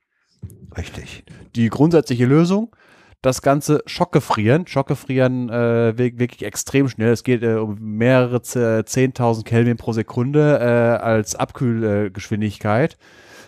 richtig. 0.78 1.24
Die 1.56 1.70
grundsätzliche 1.70 2.26
Lösung, 2.26 2.76
das 3.22 3.42
Ganze 3.42 3.82
schockgefrieren. 3.86 4.66
Schockgefrieren 4.68 5.50
äh, 5.50 5.98
wir- 5.98 6.20
wirklich 6.20 6.44
extrem 6.46 6.88
schnell. 6.88 7.12
Es 7.12 7.24
geht 7.24 7.44
äh, 7.44 7.56
um 7.56 7.78
mehrere 7.80 8.42
ze- 8.42 8.84
10.000 8.86 9.44
Kelvin 9.44 9.76
pro 9.78 9.92
Sekunde 9.94 10.60
äh, 10.60 11.04
als 11.04 11.36
Abkühlgeschwindigkeit. 11.36 12.98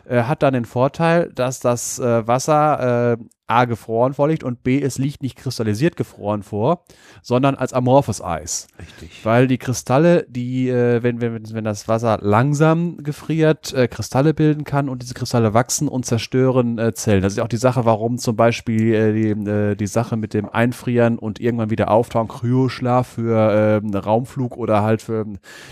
Äh, 0.05 0.23
hat 0.23 0.43
dann 0.43 0.53
den 0.53 0.65
Vorteil, 0.65 1.31
dass 1.33 1.59
das 1.59 1.99
äh, 1.99 2.27
Wasser 2.27 3.13
äh, 3.13 3.23
A 3.51 3.65
gefroren 3.65 4.13
vorliegt 4.13 4.43
und 4.43 4.63
B 4.63 4.81
es 4.81 4.97
liegt 4.97 5.21
nicht 5.21 5.35
kristallisiert 5.35 5.97
gefroren 5.97 6.41
vor, 6.41 6.83
sondern 7.21 7.55
als 7.55 7.73
amorphes 7.73 8.23
Eis. 8.23 8.67
Richtig. 8.79 9.25
Weil 9.25 9.47
die 9.47 9.57
Kristalle, 9.57 10.25
die, 10.29 10.69
äh, 10.69 11.03
wenn, 11.03 11.19
wenn, 11.19 11.53
wenn 11.53 11.63
das 11.65 11.87
Wasser 11.87 12.17
langsam 12.21 12.97
gefriert, 13.03 13.73
äh, 13.73 13.87
Kristalle 13.87 14.33
bilden 14.33 14.63
kann 14.63 14.87
und 14.87 15.01
diese 15.01 15.13
Kristalle 15.13 15.53
wachsen 15.53 15.87
und 15.87 16.05
zerstören 16.05 16.77
äh, 16.79 16.93
Zellen. 16.93 17.21
Das 17.21 17.33
ist 17.33 17.39
auch 17.39 17.49
die 17.49 17.57
Sache, 17.57 17.83
warum 17.83 18.17
zum 18.17 18.35
Beispiel 18.35 18.93
äh, 18.93 19.13
die, 19.13 19.49
äh, 19.49 19.75
die 19.75 19.87
Sache 19.87 20.15
mit 20.15 20.33
dem 20.33 20.47
Einfrieren 20.47 21.19
und 21.19 21.41
irgendwann 21.41 21.69
wieder 21.69 21.91
auftauen, 21.91 22.29
Kryoschlaf 22.29 23.07
für 23.07 23.81
einen 23.83 23.93
Raumflug 23.93 24.55
oder 24.57 24.81
halt 24.81 25.01
für 25.01 25.25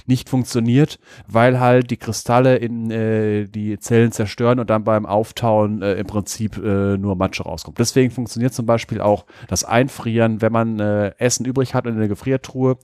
nicht 0.06 0.30
funktioniert, 0.30 1.00
weil 1.28 1.60
halt 1.60 1.92
die 1.92 1.98
Kristalle 1.98 2.58
in 2.58 2.92
äh, 2.92 3.46
die 3.46 3.80
Zellen 3.80 4.12
zerstören 4.12 4.60
und 4.60 4.70
dann 4.70 4.84
beim 4.84 5.06
Auftauen 5.06 5.82
im 5.82 6.08
Prinzip 6.08 6.58
nur 6.58 7.16
Matsche 7.16 7.44
rauskommt. 7.44 7.69
Deswegen 7.78 8.12
funktioniert 8.12 8.54
zum 8.54 8.66
Beispiel 8.66 9.02
auch 9.02 9.26
das 9.48 9.64
Einfrieren, 9.64 10.42
wenn 10.42 10.52
man 10.52 10.80
äh, 10.80 11.14
Essen 11.18 11.46
übrig 11.46 11.74
hat 11.74 11.86
und 11.86 11.94
in 11.94 12.00
eine 12.00 12.08
Gefriertruhe 12.08 12.78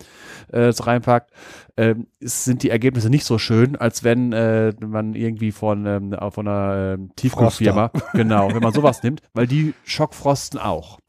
äh, 0.51 0.71
reinpackt, 0.75 1.31
es 1.77 2.45
sind 2.45 2.63
die 2.63 2.69
Ergebnisse 2.69 3.09
nicht 3.09 3.25
so 3.25 3.37
schön, 3.37 3.75
als 3.75 4.03
wenn 4.03 4.31
äh, 4.31 4.73
man 4.79 5.13
irgendwie 5.13 5.51
von, 5.51 5.85
ähm, 5.85 6.13
äh, 6.13 6.31
von 6.31 6.47
einer 6.47 6.93
ähm, 6.93 7.11
Tiefkühlfirma, 7.17 7.91
genau, 8.13 8.53
wenn 8.53 8.63
man 8.63 8.73
sowas 8.73 9.03
nimmt, 9.03 9.21
weil 9.33 9.45
die 9.45 9.73
schockfrosten 9.83 10.57
auch. 10.59 10.99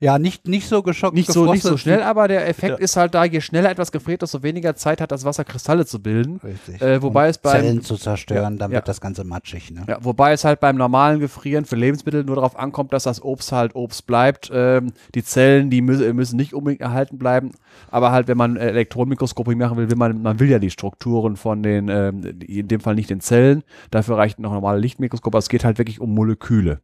Ja, 0.00 0.18
nicht, 0.18 0.46
nicht 0.46 0.68
so 0.68 0.82
geschockt. 0.82 1.14
Nicht 1.14 1.32
so, 1.32 1.50
nicht 1.52 1.62
so 1.64 1.76
schnell, 1.76 2.02
aber 2.02 2.28
der 2.28 2.46
Effekt 2.48 2.78
Ja. 2.78 2.84
ist 2.84 2.96
halt 2.96 3.14
da, 3.14 3.24
je 3.24 3.40
schneller 3.40 3.68
etwas 3.70 3.90
gefriert, 3.90 4.22
desto 4.22 4.42
weniger 4.44 4.76
Zeit 4.76 5.00
hat 5.00 5.10
das 5.10 5.24
Wasser 5.24 5.44
Kristalle 5.44 5.86
zu 5.86 6.00
bilden. 6.00 6.36
Richtig. 6.44 6.80
Äh, 6.80 7.02
wobei 7.02 7.24
Um 7.24 7.30
es 7.30 7.38
beim- 7.38 7.60
Zellen 7.62 7.82
zu 7.82 7.96
zerstören, 7.96 8.58
dann 8.58 8.70
Ja. 8.70 8.76
wird 8.76 8.86
das 8.88 9.00
Ganze 9.00 9.24
matschig. 9.24 9.72
Ne? 9.72 9.84
Ja, 9.88 9.98
wobei 10.00 10.32
es 10.32 10.44
halt 10.44 10.60
beim 10.60 10.76
normalen 10.76 11.18
Gefrieren 11.18 11.64
für 11.64 11.74
Lebensmittel 11.74 12.22
nur 12.22 12.36
darauf 12.36 12.56
ankommt, 12.56 12.92
dass 12.92 13.02
das 13.02 13.20
Obst 13.22 13.50
halt 13.50 13.74
Obst 13.74 14.06
bleibt. 14.06 14.50
Ähm, 14.54 14.92
die 15.16 15.24
Zellen, 15.24 15.68
die 15.68 15.80
müssen, 15.80 16.14
müssen 16.14 16.36
nicht 16.36 16.54
unbedingt 16.54 16.80
erhalten 16.80 17.18
bleiben. 17.18 17.50
Aber 17.90 18.12
halt, 18.12 18.28
wenn 18.28 18.36
man 18.38 18.56
äh, 18.56 18.68
Elektronenmikroskopie 18.68 19.56
machen 19.56 19.76
will, 19.78 19.90
will 19.90 19.96
man, 19.96 20.22
man 20.22 20.38
will 20.38 20.48
ja 20.48 20.60
die 20.60 20.70
Strukturen 20.70 21.36
von 21.36 21.62
den, 21.64 21.88
ähm, 21.88 22.22
in 22.46 22.68
dem 22.68 22.80
Fall 22.80 22.94
nicht 22.94 23.10
den 23.10 23.20
Zellen. 23.20 23.64
Dafür 23.90 24.16
reicht 24.16 24.38
noch 24.38 24.52
normale 24.52 24.78
Lichtmikroskop. 24.78 25.32
Aber 25.34 25.38
es 25.40 25.48
geht 25.48 25.64
halt 25.64 25.78
wirklich 25.78 26.00
um 26.00 26.14
Moleküle. 26.14 26.82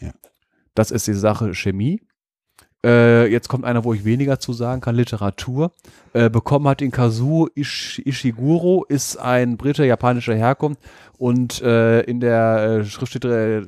Ja. 0.00 0.10
Das 0.74 0.90
ist 0.90 1.06
die 1.06 1.14
Sache 1.14 1.54
Chemie. 1.54 2.02
Äh, 2.84 3.26
jetzt 3.26 3.48
kommt 3.48 3.64
einer, 3.64 3.82
wo 3.84 3.92
ich 3.92 4.04
weniger 4.04 4.38
zu 4.38 4.52
sagen 4.52 4.80
kann, 4.80 4.94
Literatur. 4.94 5.72
Äh, 6.12 6.30
bekommen 6.30 6.68
hat 6.68 6.80
ihn 6.80 6.92
Kazuo 6.92 7.48
Ish 7.54 8.00
Ishiguro, 8.04 8.84
ist 8.88 9.16
ein 9.16 9.56
Brite 9.56 9.84
japanischer 9.84 10.34
Herkunft 10.34 10.80
und 11.18 11.60
äh, 11.62 12.00
in 12.02 12.20
der 12.20 12.80
äh, 12.80 12.84
Schrift 12.84 13.24
äh, 13.24 13.62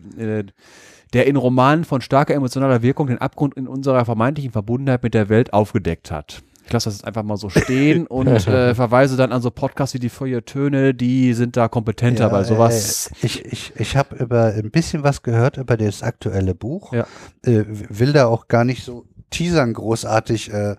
der 1.13 1.27
in 1.27 1.35
Romanen 1.35 1.85
von 1.85 2.01
starker 2.01 2.35
emotionaler 2.35 2.83
Wirkung 2.83 3.09
den 3.09 3.19
Abgrund 3.19 3.55
in 3.55 3.67
unserer 3.67 4.05
vermeintlichen 4.05 4.53
Verbundenheit 4.53 5.03
mit 5.03 5.15
der 5.15 5.29
Welt 5.29 5.53
aufgedeckt 5.53 6.13
hat. 6.13 6.43
Ich 6.71 6.73
lasse 6.73 6.89
das 6.89 6.99
jetzt 6.99 7.05
einfach 7.05 7.25
mal 7.25 7.37
so 7.37 7.49
stehen 7.49 8.07
und 8.07 8.29
äh, 8.29 8.77
verweise 8.77 9.17
dann 9.17 9.33
an 9.33 9.43
so 9.43 9.51
Podcasts 9.51 9.93
wie 9.93 9.99
die 9.99 10.09
Feuilletöne, 10.09 10.95
die 10.95 11.35
sind 11.35 11.57
da 11.57 11.67
kompetenter 11.67 12.31
bei 12.31 12.45
sowas. 12.45 13.11
Äh, 13.21 13.27
ich 13.27 13.45
ich, 13.45 13.73
ich 13.75 13.97
habe 13.97 14.15
über 14.15 14.55
ein 14.55 14.71
bisschen 14.71 15.03
was 15.03 15.25
gehört 15.25 15.57
über 15.57 15.77
das 15.77 16.05
aktuelle 16.05 16.55
Buch. 16.55 16.93
Ja. 16.93 17.09
Äh, 17.45 17.65
will 17.67 18.13
da 18.13 18.27
auch 18.27 18.47
gar 18.47 18.65
nicht 18.65 18.85
so 18.85 19.05
teasern 19.31 19.73
großartig, 19.75 20.53
äh, 20.53 20.77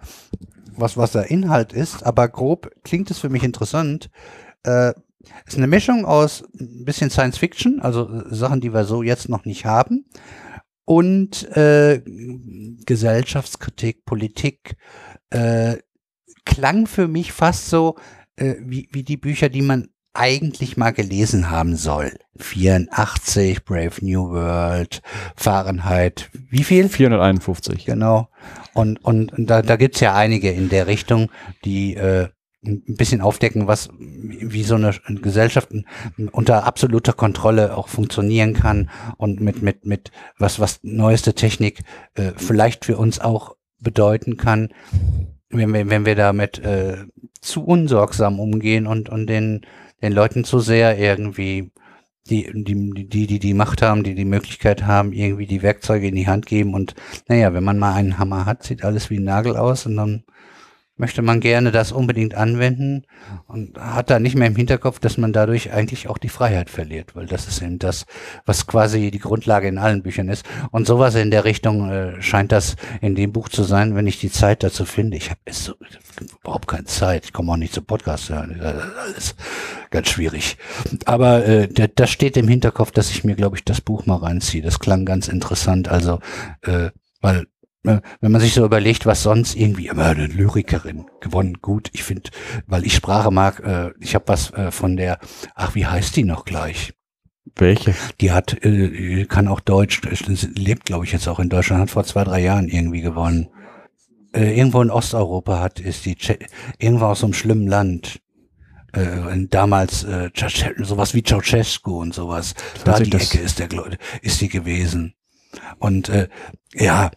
was, 0.77 0.95
was 0.95 1.11
der 1.11 1.29
Inhalt 1.29 1.73
ist, 1.73 2.05
aber 2.05 2.29
grob 2.29 2.71
klingt 2.85 3.11
es 3.11 3.19
für 3.19 3.27
mich 3.29 3.43
interessant. 3.43 4.09
Äh, 4.63 4.93
ist 5.45 5.57
eine 5.57 5.67
Mischung 5.67 6.05
aus 6.05 6.45
ein 6.57 6.85
bisschen 6.85 7.09
Science 7.09 7.37
Fiction, 7.37 7.81
also 7.81 8.09
äh, 8.09 8.33
Sachen, 8.33 8.61
die 8.61 8.73
wir 8.73 8.85
so 8.85 9.03
jetzt 9.03 9.27
noch 9.27 9.43
nicht 9.43 9.65
haben, 9.65 10.05
und 10.85 11.49
äh, 11.55 12.01
Gesellschaftskritik, 12.85 14.05
Politik. 14.05 14.75
Äh, 15.31 15.77
klang 16.45 16.87
für 16.87 17.07
mich 17.07 17.31
fast 17.31 17.69
so 17.69 17.95
äh, 18.35 18.55
wie, 18.59 18.89
wie 18.91 19.03
die 19.03 19.17
Bücher, 19.17 19.49
die 19.49 19.61
man 19.61 19.89
eigentlich 20.13 20.77
mal 20.77 20.91
gelesen 20.91 21.49
haben 21.49 21.75
soll. 21.75 22.17
84, 22.37 23.63
Brave 23.63 23.93
New 24.01 24.29
World, 24.29 25.01
Fahrenheit, 25.35 26.29
wie 26.49 26.63
viel? 26.63 26.89
451. 26.89 27.85
Genau. 27.85 28.27
Und, 28.73 29.03
und, 29.05 29.31
und 29.33 29.47
da, 29.49 29.61
da 29.61 29.75
gibt's 29.77 30.01
ja 30.01 30.15
einige 30.15 30.51
in 30.51 30.69
der 30.69 30.87
Richtung, 30.87 31.31
die 31.63 31.95
äh, 31.95 32.27
ein 32.63 32.83
bisschen 32.85 33.21
aufdecken, 33.21 33.67
was 33.67 33.89
wie 33.97 34.63
so 34.63 34.75
eine 34.75 34.93
Gesellschaft 35.21 35.69
unter 36.31 36.65
absoluter 36.65 37.13
Kontrolle 37.13 37.75
auch 37.75 37.87
funktionieren 37.87 38.53
kann 38.53 38.91
und 39.17 39.41
mit 39.41 39.63
mit 39.63 39.85
mit 39.85 40.11
was 40.37 40.59
was 40.59 40.79
neueste 40.83 41.33
Technik 41.33 41.79
äh, 42.13 42.33
vielleicht 42.37 42.85
für 42.85 42.97
uns 42.97 43.19
auch 43.19 43.55
bedeuten 43.81 44.37
kann, 44.37 44.69
wenn 45.49 45.73
wir 45.73 45.89
wenn 45.89 46.05
wir 46.05 46.15
damit 46.15 46.59
äh, 46.59 47.05
zu 47.41 47.63
unsorgsam 47.63 48.39
umgehen 48.39 48.87
und 48.87 49.09
und 49.09 49.27
den 49.27 49.65
den 50.01 50.13
Leuten 50.13 50.43
zu 50.43 50.59
sehr 50.59 50.97
irgendwie 50.97 51.71
die, 52.29 52.49
die, 52.53 53.07
die, 53.07 53.27
die 53.27 53.39
die 53.39 53.53
Macht 53.53 53.81
haben, 53.81 54.03
die 54.03 54.15
die 54.15 54.25
Möglichkeit 54.25 54.83
haben, 54.83 55.11
irgendwie 55.11 55.47
die 55.47 55.61
Werkzeuge 55.61 56.07
in 56.07 56.15
die 56.15 56.27
Hand 56.27 56.45
geben. 56.45 56.73
Und 56.73 56.95
naja, 57.27 57.53
wenn 57.53 57.63
man 57.63 57.79
mal 57.79 57.93
einen 57.93 58.19
Hammer 58.19 58.45
hat, 58.45 58.63
sieht 58.63 58.83
alles 58.83 59.09
wie 59.09 59.17
ein 59.17 59.23
Nagel 59.23 59.57
aus 59.57 59.85
und 59.85 59.97
dann 59.97 60.23
möchte 61.01 61.23
man 61.23 61.39
gerne 61.39 61.71
das 61.71 61.91
unbedingt 61.91 62.35
anwenden 62.35 63.05
und 63.47 63.77
hat 63.79 64.11
da 64.11 64.19
nicht 64.19 64.35
mehr 64.35 64.47
im 64.47 64.55
Hinterkopf, 64.55 64.99
dass 64.99 65.17
man 65.17 65.33
dadurch 65.33 65.73
eigentlich 65.73 66.07
auch 66.07 66.19
die 66.19 66.29
Freiheit 66.29 66.69
verliert, 66.69 67.15
weil 67.15 67.25
das 67.25 67.47
ist 67.47 67.61
eben 67.61 67.79
das, 67.79 68.05
was 68.45 68.67
quasi 68.67 69.09
die 69.09 69.17
Grundlage 69.19 69.67
in 69.67 69.79
allen 69.79 70.03
Büchern 70.03 70.29
ist. 70.29 70.45
Und 70.69 70.85
sowas 70.85 71.15
in 71.15 71.31
der 71.31 71.43
Richtung 71.43 71.89
äh, 71.89 72.21
scheint 72.21 72.51
das 72.51 72.75
in 73.01 73.15
dem 73.15 73.33
Buch 73.33 73.49
zu 73.49 73.63
sein, 73.63 73.95
wenn 73.95 74.05
ich 74.05 74.19
die 74.19 74.31
Zeit 74.31 74.61
dazu 74.61 74.85
finde. 74.85 75.17
Ich 75.17 75.31
habe 75.31 75.39
so, 75.49 75.73
überhaupt 76.43 76.67
keine 76.67 76.85
Zeit. 76.85 77.25
Ich 77.25 77.33
komme 77.33 77.51
auch 77.51 77.57
nicht 77.57 77.73
zum 77.73 77.85
Podcast 77.85 78.29
hören. 78.29 78.59
Das 78.61 78.75
ist 78.75 78.97
alles 78.99 79.35
ganz 79.89 80.07
schwierig. 80.09 80.57
Aber 81.05 81.43
äh, 81.45 81.67
da- 81.67 81.87
das 81.87 82.11
steht 82.11 82.37
im 82.37 82.47
Hinterkopf, 82.47 82.91
dass 82.91 83.09
ich 83.09 83.23
mir, 83.23 83.35
glaube 83.35 83.57
ich, 83.57 83.65
das 83.65 83.81
Buch 83.81 84.05
mal 84.05 84.17
reinziehe. 84.17 84.61
Das 84.61 84.79
klang 84.79 85.03
ganz 85.05 85.27
interessant. 85.27 85.87
Also, 85.89 86.19
äh, 86.61 86.91
weil 87.21 87.47
wenn 87.83 88.31
man 88.31 88.41
sich 88.41 88.53
so 88.53 88.63
überlegt, 88.63 89.05
was 89.05 89.23
sonst 89.23 89.55
irgendwie 89.55 89.87
immer 89.87 90.05
eine 90.05 90.27
Lyrikerin 90.27 91.05
gewonnen. 91.19 91.57
Gut, 91.61 91.89
ich 91.93 92.03
finde, 92.03 92.29
weil 92.67 92.85
ich 92.85 92.95
Sprache 92.95 93.31
mag, 93.31 93.59
äh, 93.61 93.91
ich 93.99 94.13
habe 94.13 94.27
was 94.27 94.51
äh, 94.51 94.71
von 94.71 94.97
der, 94.97 95.19
ach, 95.55 95.73
wie 95.75 95.85
heißt 95.85 96.15
die 96.15 96.23
noch 96.23 96.45
gleich? 96.45 96.93
Welche? 97.55 97.95
Die 98.19 98.31
hat, 98.31 98.63
äh, 98.63 99.25
kann 99.25 99.47
auch 99.47 99.59
Deutsch, 99.59 100.01
lebt, 100.55 100.85
glaube 100.85 101.05
ich, 101.05 101.11
jetzt 101.11 101.27
auch 101.27 101.39
in 101.39 101.49
Deutschland, 101.49 101.81
hat 101.81 101.89
vor 101.89 102.03
zwei, 102.03 102.23
drei 102.23 102.41
Jahren 102.41 102.67
irgendwie 102.67 103.01
gewonnen. 103.01 103.49
Äh, 104.33 104.57
irgendwo 104.57 104.81
in 104.81 104.91
Osteuropa 104.91 105.59
hat, 105.59 105.79
ist 105.79 106.05
die, 106.05 106.15
Tsch 106.15 106.33
irgendwo 106.77 107.05
aus 107.05 107.21
so 107.21 107.25
einem 107.25 107.33
schlimmen 107.33 107.67
Land. 107.67 108.21
Äh, 108.93 109.47
damals 109.49 110.03
äh, 110.03 110.29
sowas 110.79 111.13
wie 111.13 111.23
Ceausescu 111.23 112.01
und 112.01 112.13
sowas. 112.13 112.53
Da 112.83 112.99
die 112.99 113.11
Ecke 113.11 113.39
ist 113.39 113.59
der, 113.59 113.69
ist 114.21 114.41
die 114.41 114.49
gewesen. 114.49 115.15
Und 115.79 116.09
äh, 116.09 116.27
ja, 116.73 117.11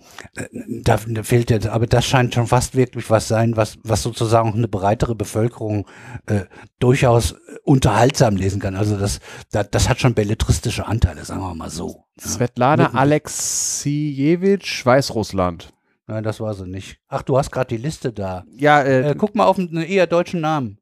da, 0.82 0.98
da 1.06 1.22
fehlt 1.22 1.50
jetzt, 1.50 1.66
aber 1.68 1.86
das 1.86 2.04
scheint 2.04 2.34
schon 2.34 2.46
fast 2.46 2.74
wirklich 2.74 3.08
was 3.08 3.28
sein, 3.28 3.56
was, 3.56 3.78
was 3.84 4.02
sozusagen 4.02 4.50
auch 4.50 4.54
eine 4.54 4.66
breitere 4.66 5.14
Bevölkerung 5.14 5.86
äh, 6.26 6.44
durchaus 6.80 7.36
unterhaltsam 7.62 8.36
lesen 8.36 8.60
kann. 8.60 8.74
Also 8.74 8.96
das, 8.96 9.20
das, 9.52 9.70
das 9.70 9.88
hat 9.88 10.00
schon 10.00 10.14
belletristische 10.14 10.86
Anteile, 10.86 11.24
sagen 11.24 11.40
wir 11.40 11.54
mal 11.54 11.70
so. 11.70 12.04
Ja. 12.18 12.26
Svetlana 12.26 12.94
Alexiejewitsch, 12.94 14.84
Weißrussland. 14.84 15.72
Nein, 16.06 16.24
das 16.24 16.40
war 16.40 16.52
sie 16.54 16.66
nicht. 16.66 16.98
Ach, 17.08 17.22
du 17.22 17.38
hast 17.38 17.50
gerade 17.50 17.68
die 17.68 17.82
Liste 17.82 18.12
da. 18.12 18.44
Ja, 18.56 18.82
äh, 18.82 19.10
äh, 19.10 19.14
guck 19.16 19.34
mal 19.34 19.46
auf 19.46 19.58
einen 19.58 19.76
eher 19.76 20.06
deutschen 20.06 20.40
Namen. 20.40 20.78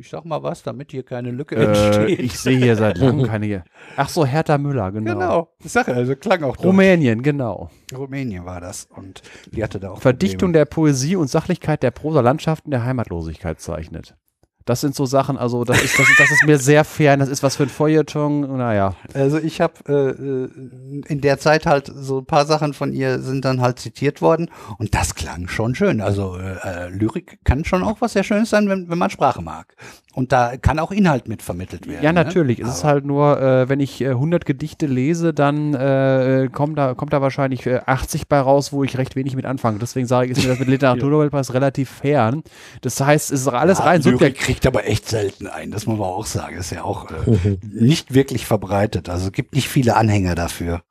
Ich 0.00 0.08
sag 0.08 0.24
mal 0.24 0.42
was, 0.42 0.62
damit 0.62 0.92
hier 0.92 1.02
keine 1.02 1.30
Lücke 1.30 1.56
äh, 1.56 1.66
entsteht. 1.66 2.20
Ich 2.20 2.38
sehe 2.38 2.56
hier 2.56 2.74
seit 2.74 2.96
langem 2.98 3.26
keine. 3.26 3.64
Ach 3.96 4.08
so, 4.08 4.24
Hertha 4.24 4.56
Müller, 4.56 4.90
genau. 4.92 5.12
Genau, 5.12 5.48
ich 5.62 5.70
sage 5.70 5.92
also 5.94 6.16
klang 6.16 6.42
auch 6.42 6.58
Rumänien, 6.58 7.22
genau. 7.22 7.68
Rumänien 7.94 8.46
war 8.46 8.62
das 8.62 8.86
und 8.96 9.20
die 9.52 9.62
hatte 9.62 9.78
da 9.78 9.90
auch 9.90 10.00
Verdichtung 10.00 10.52
Probleme. 10.52 10.52
der 10.52 10.64
Poesie 10.64 11.16
und 11.16 11.28
Sachlichkeit 11.28 11.82
der 11.82 11.90
Prosa 11.90 12.22
Landschaften 12.22 12.70
der 12.70 12.82
Heimatlosigkeit 12.82 13.60
zeichnet. 13.60 14.16
Das 14.64 14.80
sind 14.80 14.94
so 14.94 15.06
Sachen, 15.06 15.38
also 15.38 15.64
das 15.64 15.82
ist, 15.82 15.98
das 15.98 16.08
ist, 16.08 16.20
das 16.20 16.30
ist 16.30 16.44
mir 16.46 16.58
sehr 16.58 16.84
fern, 16.84 17.20
das 17.20 17.28
ist 17.28 17.42
was 17.42 17.56
für 17.56 17.64
ein 17.64 17.68
Feuilleton, 17.68 18.56
naja. 18.56 18.94
Also 19.14 19.38
ich 19.38 19.60
habe 19.60 19.74
äh, 19.88 21.10
in 21.12 21.20
der 21.20 21.38
Zeit 21.38 21.66
halt 21.66 21.90
so 21.94 22.18
ein 22.18 22.26
paar 22.26 22.46
Sachen 22.46 22.74
von 22.74 22.92
ihr 22.92 23.20
sind 23.20 23.44
dann 23.44 23.60
halt 23.60 23.78
zitiert 23.78 24.20
worden 24.22 24.50
und 24.78 24.94
das 24.94 25.14
klang 25.14 25.48
schon 25.48 25.74
schön. 25.74 26.00
Also 26.00 26.36
äh, 26.36 26.88
Lyrik 26.90 27.38
kann 27.44 27.64
schon 27.64 27.82
auch 27.82 28.00
was 28.00 28.12
sehr 28.12 28.24
Schönes 28.24 28.50
sein, 28.50 28.68
wenn, 28.68 28.88
wenn 28.90 28.98
man 28.98 29.10
Sprache 29.10 29.42
mag. 29.42 29.74
Und 30.12 30.32
da 30.32 30.56
kann 30.56 30.80
auch 30.80 30.90
Inhalt 30.90 31.28
mit 31.28 31.40
vermittelt 31.40 31.86
werden. 31.86 32.02
Ja, 32.02 32.12
natürlich. 32.12 32.58
Ne? 32.58 32.64
Es 32.64 32.78
ist 32.78 32.84
halt 32.84 33.04
nur, 33.04 33.40
äh, 33.40 33.68
wenn 33.68 33.78
ich 33.78 34.00
äh, 34.00 34.08
100 34.08 34.44
Gedichte 34.44 34.86
lese, 34.86 35.32
dann 35.32 35.72
äh, 35.72 36.48
kommt, 36.52 36.76
da, 36.78 36.94
kommt 36.94 37.12
da 37.12 37.22
wahrscheinlich 37.22 37.64
äh, 37.66 37.80
80 37.86 38.26
bei 38.26 38.40
raus, 38.40 38.72
wo 38.72 38.82
ich 38.82 38.98
recht 38.98 39.14
wenig 39.14 39.36
mit 39.36 39.44
anfange. 39.44 39.78
Deswegen 39.78 40.08
sage 40.08 40.26
ich, 40.26 40.36
ist 40.36 40.42
mir 40.42 40.50
das 40.50 40.58
mit 40.58 40.68
Literaturnobelpreis 40.68 41.54
relativ 41.54 41.88
fern. 41.90 42.42
Das 42.80 43.00
heißt, 43.00 43.30
es 43.30 43.42
ist 43.42 43.48
alles 43.48 43.78
ja, 43.78 43.84
rein 43.84 44.02
subjektiv. 44.02 44.49
Kriegt 44.50 44.66
aber 44.66 44.84
echt 44.84 45.08
selten 45.08 45.46
ein, 45.46 45.70
das 45.70 45.86
muss 45.86 45.96
man 45.96 46.08
auch 46.08 46.26
sagen. 46.26 46.56
Ist 46.56 46.72
ja 46.72 46.82
auch 46.82 47.08
äh, 47.08 47.56
nicht 47.62 48.14
wirklich 48.14 48.46
verbreitet. 48.46 49.08
Also 49.08 49.26
es 49.26 49.32
gibt 49.32 49.54
nicht 49.54 49.68
viele 49.68 49.94
Anhänger 49.94 50.34
dafür, 50.34 50.82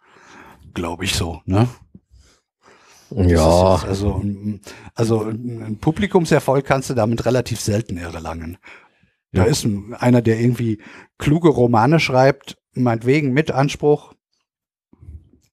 glaube 0.73 1.03
ich 1.03 1.13
so. 1.13 1.41
Ne? 1.45 1.67
Ja. 3.11 3.75
also, 3.85 4.23
also 4.95 5.23
ein 5.23 5.77
Publikumserfolg 5.81 6.63
kannst 6.63 6.89
du 6.89 6.93
damit 6.93 7.25
relativ 7.25 7.59
selten 7.59 7.97
erlangen. 7.97 8.59
Da 9.33 9.43
ja. 9.43 9.49
ist 9.49 9.65
ein, 9.65 9.93
einer, 9.93 10.21
der 10.21 10.39
irgendwie 10.39 10.81
kluge 11.17 11.49
Romane 11.49 11.99
schreibt, 11.99 12.57
meinetwegen 12.73 13.33
mit 13.33 13.51
Anspruch 13.51 14.13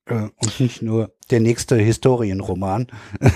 äh, 0.04 0.28
und 0.36 0.60
nicht 0.60 0.80
nur 0.80 1.12
der 1.32 1.40
nächste 1.40 1.74
Historienroman. 1.74 2.86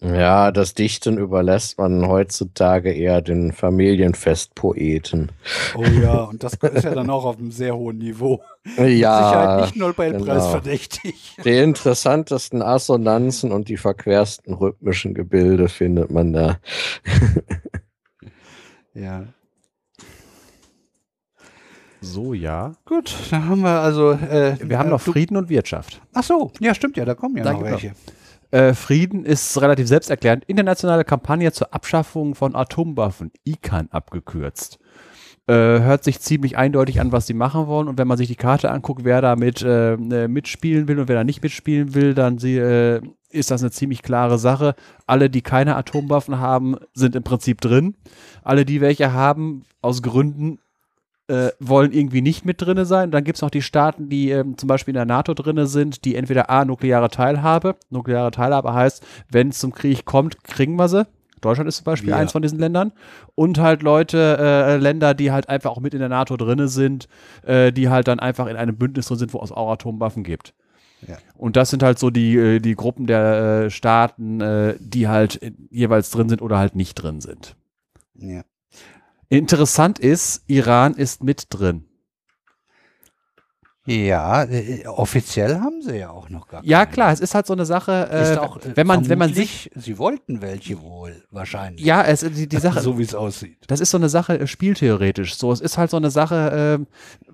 Ja, 0.00 0.50
das 0.52 0.74
Dichten 0.74 1.18
überlässt 1.18 1.78
man 1.78 2.06
heutzutage 2.08 2.92
eher 2.92 3.20
den 3.20 3.52
Familienfestpoeten. 3.52 5.32
Oh 5.76 5.84
ja, 5.84 6.22
und 6.22 6.42
das 6.42 6.54
ist 6.54 6.84
ja 6.84 6.94
dann 6.94 7.10
auch 7.10 7.24
auf 7.24 7.38
einem 7.38 7.50
sehr 7.50 7.76
hohen 7.76 7.98
Niveau. 7.98 8.42
Ja. 8.76 8.84
Sicherheit 8.84 9.60
nicht 9.60 9.76
Nobelpreis 9.76 10.24
genau. 10.24 10.50
verdächtig. 10.50 11.36
Die 11.44 11.58
interessantesten 11.58 12.62
Assonanzen 12.62 13.52
und 13.52 13.68
die 13.68 13.76
verquersten 13.76 14.54
rhythmischen 14.54 15.12
Gebilde 15.12 15.68
findet 15.68 16.10
man 16.10 16.32
da. 16.32 16.58
ja. 18.94 19.24
So, 22.00 22.34
ja. 22.34 22.72
Gut, 22.84 23.14
dann 23.30 23.48
haben 23.48 23.60
wir 23.62 23.80
also. 23.80 24.12
Äh, 24.12 24.56
wir 24.62 24.78
haben 24.78 24.90
noch 24.90 25.00
Frieden 25.00 25.36
und 25.36 25.48
Wirtschaft. 25.48 26.00
Ach 26.12 26.22
so, 26.22 26.52
ja, 26.60 26.74
stimmt 26.74 26.96
ja, 26.96 27.04
da 27.04 27.14
kommen 27.14 27.36
ja 27.36 27.44
da 27.44 27.52
noch 27.52 27.62
welche. 27.62 27.94
Äh, 28.54 28.74
Frieden 28.74 29.24
ist 29.24 29.60
relativ 29.60 29.88
selbsterklärend. 29.88 30.44
Internationale 30.44 31.02
Kampagne 31.04 31.50
zur 31.50 31.74
Abschaffung 31.74 32.36
von 32.36 32.54
Atomwaffen, 32.54 33.32
ICAN 33.42 33.88
abgekürzt. 33.90 34.78
Äh, 35.48 35.54
hört 35.54 36.04
sich 36.04 36.20
ziemlich 36.20 36.56
eindeutig 36.56 37.00
an, 37.00 37.10
was 37.10 37.26
sie 37.26 37.34
machen 37.34 37.66
wollen. 37.66 37.88
Und 37.88 37.98
wenn 37.98 38.06
man 38.06 38.16
sich 38.16 38.28
die 38.28 38.36
Karte 38.36 38.70
anguckt, 38.70 39.04
wer 39.04 39.20
da 39.20 39.34
mit, 39.34 39.62
äh, 39.62 39.96
mitspielen 40.28 40.86
will 40.86 41.00
und 41.00 41.08
wer 41.08 41.16
da 41.16 41.24
nicht 41.24 41.42
mitspielen 41.42 41.96
will, 41.96 42.14
dann 42.14 42.38
sie, 42.38 42.56
äh, 42.56 43.00
ist 43.28 43.50
das 43.50 43.60
eine 43.60 43.72
ziemlich 43.72 44.02
klare 44.02 44.38
Sache. 44.38 44.76
Alle, 45.04 45.30
die 45.30 45.42
keine 45.42 45.74
Atomwaffen 45.74 46.38
haben, 46.38 46.76
sind 46.92 47.16
im 47.16 47.24
Prinzip 47.24 47.60
drin. 47.60 47.96
Alle, 48.44 48.64
die 48.64 48.80
welche 48.80 49.12
haben, 49.12 49.64
aus 49.82 50.00
Gründen 50.00 50.60
äh, 51.28 51.50
wollen 51.58 51.92
irgendwie 51.92 52.20
nicht 52.20 52.44
mit 52.44 52.60
drinne 52.60 52.84
sein. 52.84 53.10
Dann 53.10 53.24
gibt 53.24 53.36
es 53.36 53.42
noch 53.42 53.50
die 53.50 53.62
Staaten, 53.62 54.08
die 54.08 54.30
ähm, 54.30 54.58
zum 54.58 54.66
Beispiel 54.66 54.92
in 54.92 54.96
der 54.96 55.06
NATO 55.06 55.34
drinne 55.34 55.66
sind, 55.66 56.04
die 56.04 56.14
entweder 56.14 56.50
A, 56.50 56.64
nukleare 56.64 57.08
Teilhabe. 57.08 57.76
Nukleare 57.90 58.30
Teilhabe 58.30 58.74
heißt, 58.74 59.02
wenn 59.30 59.48
es 59.48 59.58
zum 59.58 59.72
Krieg 59.72 60.04
kommt, 60.04 60.44
kriegen 60.44 60.76
wir 60.76 60.88
sie. 60.88 61.06
Deutschland 61.40 61.68
ist 61.68 61.76
zum 61.76 61.84
Beispiel 61.84 62.10
ja. 62.10 62.16
eins 62.16 62.32
von 62.32 62.42
diesen 62.42 62.58
Ländern. 62.58 62.92
Und 63.34 63.58
halt 63.58 63.82
Leute, 63.82 64.38
äh, 64.38 64.76
Länder, 64.76 65.14
die 65.14 65.30
halt 65.30 65.48
einfach 65.48 65.70
auch 65.70 65.80
mit 65.80 65.94
in 65.94 66.00
der 66.00 66.08
NATO 66.08 66.36
drinne 66.36 66.68
sind, 66.68 67.08
äh, 67.44 67.72
die 67.72 67.88
halt 67.88 68.08
dann 68.08 68.20
einfach 68.20 68.46
in 68.46 68.56
einem 68.56 68.76
Bündnis 68.76 69.06
drin 69.06 69.18
sind, 69.18 69.34
wo 69.34 69.42
es 69.42 69.52
auch 69.52 69.70
Atomwaffen 69.70 70.24
gibt. 70.24 70.54
Ja. 71.06 71.18
Und 71.36 71.56
das 71.56 71.70
sind 71.70 71.82
halt 71.82 71.98
so 71.98 72.10
die, 72.10 72.36
äh, 72.36 72.58
die 72.60 72.74
Gruppen 72.74 73.06
der 73.06 73.64
äh, 73.64 73.70
Staaten, 73.70 74.40
äh, 74.40 74.76
die 74.78 75.08
halt 75.08 75.40
jeweils 75.70 76.10
drin 76.10 76.28
sind 76.28 76.40
oder 76.40 76.58
halt 76.58 76.76
nicht 76.76 76.94
drin 76.94 77.20
sind. 77.20 77.56
Ja. 78.14 78.42
Interessant 79.38 79.98
ist, 79.98 80.42
Iran 80.46 80.94
ist 80.94 81.24
mit 81.24 81.46
drin. 81.50 81.84
Ja, 83.86 84.44
äh, 84.44 84.86
offiziell 84.86 85.60
haben 85.60 85.82
sie 85.82 85.98
ja 85.98 86.08
auch 86.08 86.30
noch 86.30 86.48
gar 86.48 86.62
keine. 86.62 86.70
Ja, 86.70 86.86
klar, 86.86 87.12
es 87.12 87.20
ist 87.20 87.34
halt 87.34 87.46
so 87.46 87.52
eine 87.52 87.66
Sache, 87.66 88.08
äh, 88.10 88.38
auch, 88.38 88.56
äh, 88.56 88.74
wenn 88.76 88.86
man 88.86 89.06
wenn 89.10 89.18
man 89.18 89.34
sich 89.34 89.70
sie 89.74 89.98
wollten 89.98 90.40
welche 90.40 90.80
wohl 90.80 91.22
wahrscheinlich. 91.30 91.84
Ja, 91.84 92.02
es 92.02 92.20
die, 92.20 92.48
die 92.48 92.56
Sache 92.56 92.80
so 92.82 92.98
wie 92.98 93.02
es 93.02 93.14
aussieht. 93.14 93.58
Das 93.66 93.80
ist 93.80 93.90
so 93.90 93.98
eine 93.98 94.08
Sache 94.08 94.40
äh, 94.40 94.46
spieltheoretisch. 94.46 95.36
So, 95.36 95.52
es 95.52 95.60
ist 95.60 95.76
halt 95.76 95.90
so 95.90 95.98
eine 95.98 96.10
Sache, 96.10 96.86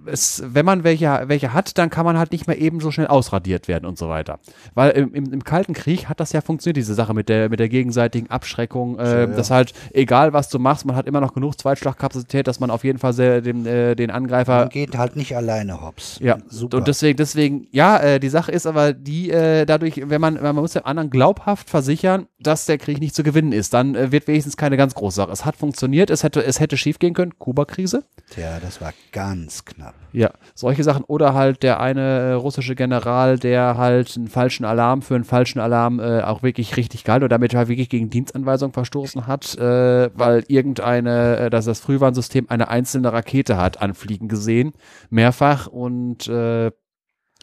es, 0.07 0.43
wenn 0.45 0.67
man 0.67 0.83
welche 0.83 1.23
welche 1.27 1.53
hat, 1.53 1.79
dann 1.79 1.89
kann 1.89 2.05
man 2.05 2.19
halt 2.19 2.33
nicht 2.33 2.49
mehr 2.49 2.59
eben 2.59 2.81
so 2.81 2.91
schnell 2.91 3.07
ausradiert 3.07 3.69
werden 3.69 3.87
und 3.87 3.97
so 3.97 4.09
weiter. 4.09 4.41
Weil 4.75 4.91
im, 4.91 5.15
im, 5.15 5.33
im 5.33 5.45
Kalten 5.45 5.73
Krieg 5.73 6.09
hat 6.09 6.19
das 6.19 6.33
ja 6.33 6.41
funktioniert 6.41 6.79
diese 6.79 6.95
Sache 6.95 7.15
mit 7.15 7.29
der 7.29 7.49
mit 7.49 7.61
der 7.61 7.69
gegenseitigen 7.69 8.29
Abschreckung, 8.29 8.99
ja, 8.99 9.21
ja. 9.21 9.27
dass 9.27 9.53
halt 9.53 9.73
egal 9.93 10.33
was 10.33 10.49
du 10.49 10.59
machst, 10.59 10.85
man 10.85 10.97
hat 10.97 11.07
immer 11.07 11.21
noch 11.21 11.33
genug 11.33 11.61
Zweitschlagkapazität, 11.61 12.49
dass 12.49 12.59
man 12.59 12.71
auf 12.71 12.83
jeden 12.83 12.99
Fall 12.99 13.13
sehr, 13.13 13.41
dem, 13.41 13.63
den 13.63 14.11
Angreifer 14.11 14.61
man 14.61 14.69
geht 14.69 14.99
halt 14.99 15.15
nicht 15.15 15.37
alleine 15.37 15.81
hops. 15.81 16.19
Ja, 16.21 16.39
Super. 16.48 16.79
Und 16.79 16.88
deswegen, 16.88 17.16
deswegen, 17.16 17.68
ja, 17.70 17.98
äh, 17.98 18.20
die 18.20 18.29
Sache 18.29 18.53
ist 18.53 18.66
aber 18.66 18.92
die, 18.92 19.31
äh, 19.31 19.66
dadurch, 19.66 20.00
wenn 20.05 20.20
man, 20.20 20.35
man 20.35 20.55
muss 20.55 20.72
dem 20.72 20.85
anderen 20.85 21.11
glaubhaft 21.11 21.70
versichern, 21.70 22.26
dass 22.40 22.66
der 22.66 22.79
Krieg 22.79 23.00
nicht 23.00 23.14
zu 23.14 23.22
gewinnen 23.22 23.53
ist, 23.53 23.74
dann 23.74 23.94
äh, 23.94 24.12
wird 24.12 24.26
wenigstens 24.26 24.57
keine 24.57 24.76
ganz 24.76 24.94
große 24.94 25.16
Sache. 25.16 25.31
Es 25.31 25.44
hat 25.44 25.57
funktioniert, 25.57 26.11
es 26.11 26.22
hätte, 26.22 26.44
es 26.44 26.59
hätte 26.59 26.76
schief 26.76 26.98
gehen 26.98 27.14
können, 27.14 27.38
Kuba-Krise. 27.38 28.05
Tja, 28.31 28.59
das 28.61 28.81
war 28.81 28.92
ganz 29.12 29.64
knapp. 29.64 29.94
Ja, 30.12 30.31
solche 30.55 30.83
Sachen. 30.83 31.05
Oder 31.05 31.35
halt 31.35 31.62
der 31.62 31.81
eine 31.81 32.00
äh, 32.00 32.33
russische 32.33 32.74
General, 32.74 33.38
der 33.38 33.76
halt 33.76 34.16
einen 34.16 34.29
falschen 34.29 34.64
Alarm 34.64 35.03
für 35.03 35.14
einen 35.14 35.24
falschen 35.24 35.61
Alarm 35.61 36.00
äh, 36.00 36.22
auch 36.22 36.42
wirklich 36.42 36.76
richtig 36.76 37.05
geil 37.05 37.18
oder 37.18 37.29
damit 37.29 37.55
halt 37.55 37.68
wirklich 37.68 37.88
gegen 37.88 38.11
Dienstanweisung 38.11 38.72
verstoßen 38.72 39.26
hat, 39.26 39.57
äh, 39.59 40.10
weil 40.15 40.44
irgendeine, 40.48 41.37
äh, 41.37 41.50
dass 41.50 41.67
das 41.67 41.81
Frühwarnsystem 41.81 42.46
eine 42.48 42.69
einzelne 42.69 43.12
Rakete 43.12 43.56
hat 43.56 43.83
anfliegen 43.83 44.29
gesehen, 44.29 44.73
mehrfach 45.10 45.67
und 45.67 46.27
äh, 46.29 46.71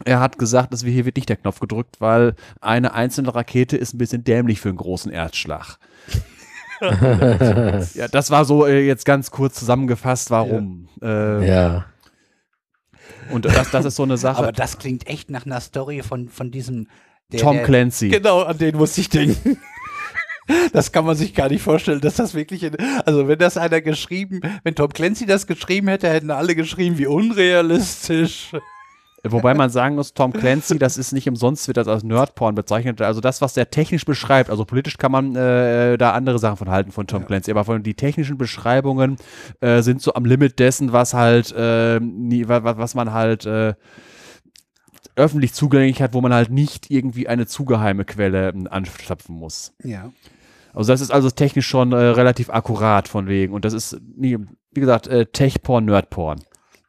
er 0.04 0.20
hat 0.20 0.38
gesagt, 0.38 0.72
dass 0.72 0.84
wir 0.84 0.92
hier 0.92 1.04
wird 1.04 1.16
nicht 1.16 1.28
der 1.28 1.36
Knopf 1.36 1.60
gedrückt, 1.60 2.00
weil 2.00 2.34
eine 2.60 2.94
einzelne 2.94 3.34
Rakete 3.34 3.76
ist 3.76 3.94
ein 3.94 3.98
bisschen 3.98 4.24
dämlich 4.24 4.60
für 4.60 4.68
einen 4.68 4.78
großen 4.78 5.10
Erdschlag. 5.10 5.78
ja, 6.80 8.08
das 8.08 8.30
war 8.30 8.44
so 8.44 8.64
äh, 8.66 8.86
jetzt 8.86 9.04
ganz 9.04 9.30
kurz 9.30 9.58
zusammengefasst, 9.58 10.30
warum. 10.30 10.88
Ja. 11.02 11.40
Äh, 11.40 11.48
ja. 11.48 11.84
Und 13.30 13.44
das, 13.44 13.70
das 13.70 13.84
ist 13.84 13.96
so 13.96 14.04
eine 14.04 14.16
Sache. 14.16 14.38
Aber 14.38 14.52
das 14.52 14.78
klingt 14.78 15.06
echt 15.06 15.30
nach 15.30 15.44
einer 15.44 15.60
Story 15.60 16.02
von, 16.02 16.28
von 16.28 16.50
diesem 16.50 16.88
der, 17.32 17.40
Tom 17.40 17.56
der, 17.56 17.64
Clancy. 17.64 18.08
Genau, 18.08 18.42
an 18.42 18.58
den 18.58 18.76
muss 18.76 18.96
ich 18.98 19.08
denken. 19.08 19.58
Das 20.72 20.92
kann 20.92 21.04
man 21.04 21.14
sich 21.14 21.34
gar 21.34 21.50
nicht 21.50 21.60
vorstellen, 21.60 22.00
dass 22.00 22.14
das 22.14 22.32
wirklich, 22.32 22.62
in, 22.62 22.74
also 23.04 23.28
wenn 23.28 23.38
das 23.38 23.58
einer 23.58 23.82
geschrieben, 23.82 24.40
wenn 24.64 24.74
Tom 24.74 24.90
Clancy 24.90 25.26
das 25.26 25.46
geschrieben 25.46 25.88
hätte, 25.88 26.08
hätten 26.08 26.30
alle 26.30 26.54
geschrieben, 26.54 26.96
wie 26.96 27.06
unrealistisch. 27.06 28.52
Wobei 29.24 29.54
man 29.54 29.68
sagen 29.68 29.96
muss, 29.96 30.14
Tom 30.14 30.32
Clancy, 30.32 30.78
das 30.78 30.96
ist 30.96 31.12
nicht 31.12 31.28
umsonst, 31.28 31.66
wird 31.66 31.76
das 31.76 31.88
als 31.88 32.04
Nerdporn 32.04 32.54
bezeichnet. 32.54 33.02
Also 33.02 33.20
das, 33.20 33.40
was 33.40 33.52
der 33.52 33.70
technisch 33.70 34.04
beschreibt, 34.04 34.48
also 34.48 34.64
politisch 34.64 34.96
kann 34.96 35.10
man 35.10 35.34
äh, 35.34 35.98
da 35.98 36.12
andere 36.12 36.38
Sachen 36.38 36.56
von 36.56 36.70
halten 36.70 36.92
von 36.92 37.06
Tom 37.06 37.22
ja. 37.22 37.26
Clancy, 37.26 37.50
aber 37.50 37.64
von 37.64 37.82
die 37.82 37.94
technischen 37.94 38.38
Beschreibungen 38.38 39.16
äh, 39.60 39.82
sind 39.82 40.02
so 40.02 40.14
am 40.14 40.24
Limit 40.24 40.58
dessen, 40.58 40.92
was 40.92 41.14
halt, 41.14 41.52
äh, 41.56 41.98
nie, 42.00 42.46
was, 42.46 42.62
was 42.62 42.94
man 42.94 43.12
halt 43.12 43.44
äh, 43.44 43.74
öffentlich 45.16 45.52
zugänglich 45.52 46.00
hat, 46.00 46.14
wo 46.14 46.20
man 46.20 46.32
halt 46.32 46.50
nicht 46.50 46.90
irgendwie 46.90 47.28
eine 47.28 47.46
zu 47.46 47.64
geheime 47.64 48.04
Quelle 48.04 48.50
äh, 48.50 48.68
anstapfen 48.68 49.34
muss. 49.34 49.74
Ja. 49.82 50.12
Also 50.72 50.92
das 50.92 51.00
ist 51.00 51.10
also 51.10 51.30
technisch 51.30 51.66
schon 51.66 51.92
äh, 51.92 51.96
relativ 51.96 52.50
akkurat 52.50 53.08
von 53.08 53.26
wegen. 53.26 53.52
Und 53.52 53.64
das 53.64 53.72
ist, 53.72 54.00
wie 54.16 54.38
gesagt, 54.72 55.08
äh, 55.08 55.26
Tech-Porn, 55.26 55.86
Nerd-Porn. 55.86 56.40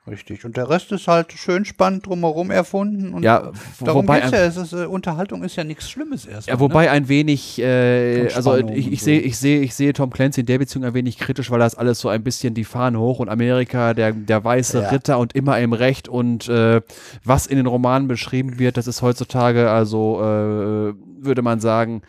Richtig. 0.09 0.45
Und 0.45 0.57
der 0.57 0.69
Rest 0.69 0.91
ist 0.91 1.07
halt 1.07 1.33
schön 1.33 1.65
spannend 1.65 2.07
drumherum 2.07 2.51
erfunden. 2.51 3.13
Und 3.13 3.23
ja, 3.23 3.51
darum 3.79 4.03
wobei 4.03 4.21
geht's 4.21 4.31
ja. 4.31 4.39
Es 4.39 4.57
ist, 4.57 4.73
äh, 4.73 4.85
Unterhaltung 4.85 5.43
ist 5.43 5.55
ja 5.55 5.63
nichts 5.63 5.89
Schlimmes 5.89 6.25
erst. 6.25 6.47
Ja, 6.47 6.59
wobei 6.59 6.85
ne? 6.85 6.91
ein 6.91 7.09
wenig, 7.09 7.59
äh, 7.59 8.31
also 8.33 8.57
ich, 8.57 8.91
ich 8.91 8.99
so. 8.99 9.05
sehe, 9.05 9.19
ich 9.19 9.37
sehe, 9.37 9.61
ich 9.61 9.75
sehe 9.75 9.93
Tom 9.93 10.09
Clancy 10.09 10.41
in 10.41 10.45
der 10.47 10.57
Beziehung 10.57 10.85
ein 10.85 10.93
wenig 10.93 11.17
kritisch, 11.17 11.51
weil 11.51 11.59
das 11.59 11.75
alles 11.75 11.99
so 11.99 12.09
ein 12.09 12.23
bisschen 12.23 12.53
die 12.53 12.63
Fahne 12.63 12.99
hoch 12.99 13.19
und 13.19 13.29
Amerika, 13.29 13.93
der, 13.93 14.11
der 14.13 14.43
weiße 14.43 14.81
ja. 14.81 14.89
Ritter 14.89 15.19
und 15.19 15.33
immer 15.33 15.59
im 15.59 15.73
Recht 15.73 16.07
und 16.07 16.49
äh, 16.49 16.81
was 17.23 17.45
in 17.45 17.57
den 17.57 17.67
Romanen 17.67 18.07
beschrieben 18.07 18.59
wird, 18.59 18.77
das 18.77 18.87
ist 18.87 19.01
heutzutage, 19.01 19.69
also 19.69 20.19
äh, 20.19 20.93
würde 21.23 21.41
man 21.41 21.59
sagen, 21.59 22.01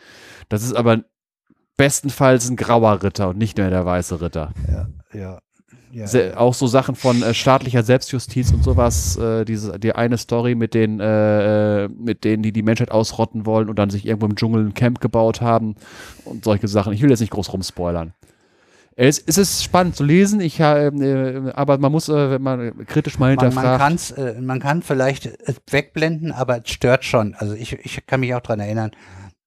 das 0.49 0.63
ist 0.63 0.75
aber 0.75 1.05
bestenfalls 1.77 2.49
ein 2.51 2.57
grauer 2.57 3.03
Ritter 3.03 3.31
und 3.31 3.39
nicht 3.39 3.57
mehr 3.57 3.71
der 3.71 3.87
weiße 3.87 4.21
Ritter. 4.21 4.53
Ja, 4.71 4.89
ja. 5.19 5.39
Ja, 5.93 6.07
ja. 6.07 6.37
Auch 6.37 6.55
so 6.55 6.67
Sachen 6.67 6.95
von 6.95 7.23
äh, 7.23 7.35
staatlicher 7.35 7.83
Selbstjustiz 7.83 8.53
und 8.53 8.63
sowas, 8.63 9.17
äh, 9.17 9.45
diese, 9.45 9.79
die 9.79 9.95
eine 9.95 10.19
Story 10.19 10.55
mit 10.55 10.75
den, 10.75 11.01
äh, 11.01 11.89
mit 11.89 12.25
denen, 12.25 12.43
die 12.43 12.53
die 12.53 12.63
Menschheit 12.63 12.91
ausrotten 12.91 13.45
wollen 13.45 13.69
und 13.69 13.79
dann 13.79 13.91
sich 13.91 14.07
irgendwo 14.07 14.27
im 14.27 14.37
Dschungel 14.37 14.67
ein 14.67 14.75
Camp 14.75 15.01
gebaut 15.01 15.41
haben 15.41 15.75
und 16.25 16.45
solche 16.45 16.69
Sachen. 16.69 16.93
Ich 16.93 17.03
will 17.03 17.11
jetzt 17.11 17.21
nicht 17.21 17.33
groß 17.33 17.53
rumspoilern. 17.53 18.13
Es, 19.03 19.19
es 19.19 19.39
ist 19.39 19.65
spannend 19.65 19.97
zu 19.97 20.05
lesen, 20.05 20.41
ich, 20.41 20.61
äh, 20.61 20.91
aber 21.55 21.79
man 21.79 21.91
muss, 21.91 22.09
äh, 22.09 22.31
wenn 22.33 22.43
man 22.43 22.87
kritisch 22.87 23.19
mal 23.19 23.31
hinterfragt. 23.31 23.81
Man, 23.81 23.99
man, 24.27 24.37
äh, 24.37 24.41
man 24.41 24.61
kann 24.61 24.83
vielleicht 24.83 25.31
wegblenden, 25.71 26.33
aber 26.33 26.59
es 26.59 26.71
stört 26.71 27.05
schon. 27.05 27.35
Also 27.35 27.55
ich, 27.55 27.73
ich 27.73 28.05
kann 28.07 28.21
mich 28.21 28.35
auch 28.35 28.41
daran 28.41 28.61
erinnern, 28.61 28.91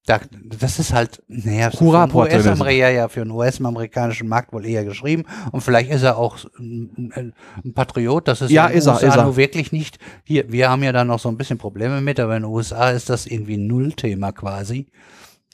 da, 0.06 0.20
das 0.44 0.78
ist 0.78 0.92
halt, 0.92 1.22
naja, 1.28 1.72
Hurra, 1.72 2.06
für, 2.08 2.18
US 2.18 2.58
ja, 2.58 2.90
ja, 2.90 3.08
für 3.08 3.20
den 3.20 3.30
US-amerikanischen 3.30 4.28
Markt 4.28 4.52
wohl 4.52 4.66
eher 4.66 4.84
geschrieben. 4.84 5.24
Und 5.50 5.62
vielleicht 5.62 5.90
ist 5.90 6.02
er 6.02 6.18
auch 6.18 6.36
ein, 6.58 7.32
ein 7.64 7.72
Patriot, 7.72 8.28
das 8.28 8.42
ist 8.42 8.50
ja, 8.50 8.66
in 8.66 8.80
den 8.80 8.88
USA 8.88 8.98
ist 8.98 9.16
er, 9.16 9.24
nur 9.24 9.36
wirklich 9.36 9.72
nicht. 9.72 9.98
Hier, 10.24 10.52
wir 10.52 10.68
haben 10.68 10.82
ja 10.82 10.92
da 10.92 11.04
noch 11.04 11.18
so 11.18 11.30
ein 11.30 11.38
bisschen 11.38 11.56
Probleme 11.56 12.02
mit, 12.02 12.20
aber 12.20 12.36
in 12.36 12.42
den 12.42 12.50
USA 12.50 12.90
ist 12.90 13.08
das 13.08 13.26
irgendwie 13.26 13.56
ein 13.56 13.66
Nullthema 13.66 14.32
quasi. 14.32 14.88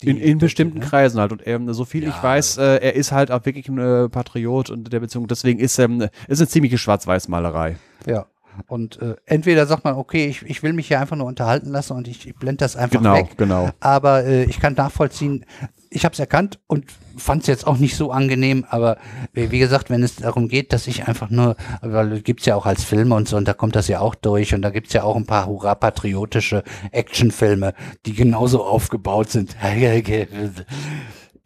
Die, 0.03 0.11
in, 0.11 0.17
in 0.17 0.39
bestimmten 0.39 0.77
die, 0.77 0.81
ne? 0.81 0.87
Kreisen 0.87 1.21
halt. 1.21 1.31
Und 1.31 1.47
ähm, 1.47 1.73
so 1.73 1.85
viel 1.85 2.05
ja, 2.05 2.09
ich 2.09 2.21
weiß, 2.21 2.59
äh, 2.59 2.77
er 2.79 2.95
ist 2.97 3.13
halt 3.13 3.31
auch 3.31 3.45
wirklich 3.45 3.69
ein 3.69 3.79
äh, 3.79 4.09
Patriot 4.09 4.71
und 4.71 4.93
der 4.93 4.99
Beziehung. 4.99 5.29
Deswegen 5.29 5.61
ist 5.61 5.79
ähm, 5.79 6.09
ist 6.27 6.41
eine 6.41 6.49
ziemliche 6.49 6.79
Schwarz-Weiß-Malerei. 6.79 7.77
Ja. 8.07 8.27
Und 8.67 9.01
äh, 9.01 9.17
entweder 9.27 9.67
sagt 9.67 9.85
man, 9.85 9.95
okay, 9.95 10.27
ich, 10.27 10.43
ich 10.43 10.63
will 10.63 10.73
mich 10.73 10.89
hier 10.89 11.01
einfach 11.01 11.17
nur 11.17 11.27
unterhalten 11.27 11.71
lassen 11.71 11.95
und 11.95 12.09
ich, 12.09 12.27
ich 12.27 12.35
blende 12.35 12.59
das 12.59 12.77
einfach 12.77 12.99
genau, 12.99 13.15
weg. 13.15 13.37
Genau. 13.37 13.71
Aber 13.81 14.25
äh, 14.25 14.45
ich 14.45 14.61
kann 14.61 14.75
nachvollziehen, 14.75 15.45
ich 15.91 16.05
habe 16.05 16.13
es 16.13 16.19
erkannt 16.19 16.61
und 16.69 16.87
fand 17.17 17.43
es 17.43 17.49
jetzt 17.49 17.67
auch 17.67 17.77
nicht 17.77 17.97
so 17.97 18.13
angenehm, 18.13 18.65
aber 18.69 18.97
wie 19.33 19.59
gesagt, 19.59 19.91
wenn 19.91 20.05
es 20.05 20.17
darum 20.17 20.49
geht, 20.49 20.73
dass 20.73 20.87
ich 20.87 21.09
einfach 21.09 21.31
nur, 21.31 21.57
weil 21.83 22.21
gibt's 22.21 22.47
ja 22.47 22.55
auch 22.55 22.65
als 22.65 22.85
Filme 22.85 23.17
und 23.17 23.29
so, 23.29 23.37
und 23.37 23.47
da 23.47 23.55
kommt 23.55 23.75
das 23.75 23.89
ja 23.89 24.01
auch 24.01 24.15
durch, 24.15 24.55
und 24.55 24.63
da 24.63 24.71
gibt's 24.71 24.93
ja 24.93 25.03
auch 25.03 25.17
ein 25.17 25.27
paar 25.27 25.47
hurra-patriotische 25.47 26.63
Actionfilme, 26.93 27.75
die 28.07 28.15
genauso 28.15 28.65
aufgebaut 28.65 29.31
sind. 29.31 29.57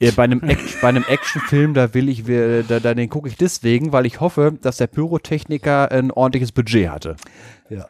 Ja, 0.05 0.11
bei 0.15 0.25
einem, 0.25 0.43
Act 0.49 0.81
bei 0.83 0.89
einem 0.89 1.05
Actionfilm, 1.05 1.75
da 1.75 1.95
will 1.95 2.09
ich, 2.09 2.25
da, 2.25 2.81
da 2.81 2.95
den 2.95 3.09
gucke 3.09 3.29
ich 3.29 3.37
deswegen, 3.37 3.93
weil 3.93 4.07
ich 4.07 4.21
hoffe, 4.21 4.53
dass 4.61 4.77
der 4.77 4.87
Pyrotechniker 4.87 5.91
ein 5.91 6.11
ordentliches 6.11 6.53
Budget 6.53 6.91
hatte. 6.91 7.17
Ja. 7.71 7.89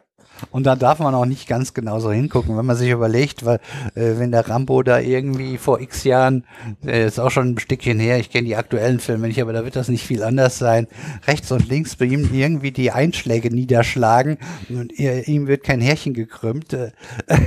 Und 0.51 0.65
dann 0.65 0.79
darf 0.79 0.99
man 0.99 1.15
auch 1.15 1.25
nicht 1.25 1.47
ganz 1.47 1.73
genau 1.73 1.99
so 1.99 2.11
hingucken, 2.11 2.57
wenn 2.57 2.65
man 2.65 2.75
sich 2.75 2.89
überlegt, 2.89 3.45
weil 3.45 3.59
äh, 3.95 4.17
wenn 4.17 4.31
der 4.31 4.47
Rambo 4.47 4.83
da 4.83 4.99
irgendwie 4.99 5.57
vor 5.57 5.79
x 5.79 6.03
Jahren, 6.03 6.45
äh, 6.85 7.05
ist 7.05 7.19
auch 7.19 7.31
schon 7.31 7.51
ein 7.51 7.59
Stückchen 7.59 7.99
her, 7.99 8.19
ich 8.19 8.31
kenne 8.31 8.45
die 8.45 8.57
aktuellen 8.57 8.99
Filme 8.99 9.27
nicht, 9.27 9.41
aber 9.41 9.53
da 9.53 9.63
wird 9.63 9.77
das 9.77 9.87
nicht 9.87 10.05
viel 10.05 10.23
anders 10.23 10.57
sein, 10.57 10.87
rechts 11.25 11.51
und 11.51 11.69
links 11.69 11.95
bei 11.95 12.05
ihm 12.05 12.29
irgendwie 12.33 12.71
die 12.71 12.91
Einschläge 12.91 13.49
niederschlagen 13.49 14.37
und 14.69 14.97
er, 14.99 15.27
ihm 15.27 15.47
wird 15.47 15.63
kein 15.63 15.79
Härchen 15.79 16.13
gekrümmt. 16.13 16.73
Äh, 16.73 16.91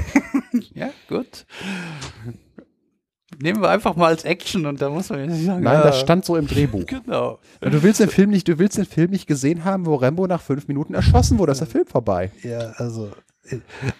ja, 0.75 0.89
gut 1.09 1.45
nehmen 3.41 3.62
wir 3.62 3.70
einfach 3.70 3.97
mal 3.97 4.09
als 4.09 4.24
Action 4.24 4.66
und 4.66 4.80
da 4.80 4.91
muss 4.91 5.11
man 5.11 5.20
ja 5.20 5.26
nicht 5.26 5.45
sagen. 5.45 5.62
Nein, 5.62 5.74
ja. 5.74 5.82
das 5.82 6.01
stand 6.01 6.24
so 6.24 6.36
im 6.36 6.47
Drehbuch. 6.47 6.86
Genau. 6.86 7.39
Du 7.61 7.82
willst 7.82 8.01
den 8.01 8.09
Film 8.09 8.30
nicht, 8.30 8.49
du 8.49 8.59
willst 8.59 8.78
den 8.78 8.86
Film 8.86 9.11
nicht 9.11 9.26
gesehen 9.26 9.64
haben, 9.64 9.86
wo 9.86 9.95
Rambo 9.95 10.26
nach 10.26 10.41
fünf 10.41 10.68
Minuten 10.68 10.95
erschossen 10.95 11.39
wurde, 11.39 11.53
ist 11.53 11.61
der 11.61 11.68
Film 11.68 11.86
vorbei. 11.86 12.30
Ja, 12.43 12.72
also 12.76 13.11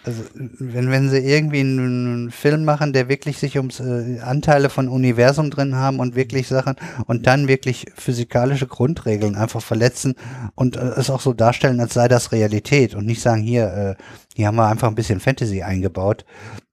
also 0.03 0.23
wenn, 0.33 0.91
wenn 0.91 1.09
sie 1.09 1.19
irgendwie 1.19 1.61
einen 1.61 2.31
Film 2.31 2.65
machen, 2.65 2.93
der 2.93 3.09
wirklich 3.09 3.37
sich 3.37 3.57
ums 3.57 3.79
äh, 3.79 4.19
Anteile 4.19 4.69
von 4.69 4.87
Universum 4.87 5.49
drin 5.49 5.75
haben 5.75 5.99
und 5.99 6.15
wirklich 6.15 6.47
Sachen 6.47 6.75
und 7.07 7.27
dann 7.27 7.47
wirklich 7.47 7.87
physikalische 7.95 8.67
Grundregeln 8.67 9.35
einfach 9.35 9.61
verletzen 9.61 10.15
und 10.55 10.75
äh, 10.75 10.91
es 10.97 11.09
auch 11.09 11.21
so 11.21 11.33
darstellen, 11.33 11.79
als 11.79 11.93
sei 11.93 12.07
das 12.07 12.31
Realität 12.31 12.95
und 12.95 13.05
nicht 13.05 13.21
sagen, 13.21 13.41
hier, 13.41 13.97
äh, 13.97 14.03
hier 14.35 14.47
haben 14.47 14.55
wir 14.55 14.67
einfach 14.67 14.87
ein 14.87 14.95
bisschen 14.95 15.19
Fantasy 15.19 15.61
eingebaut, 15.61 16.25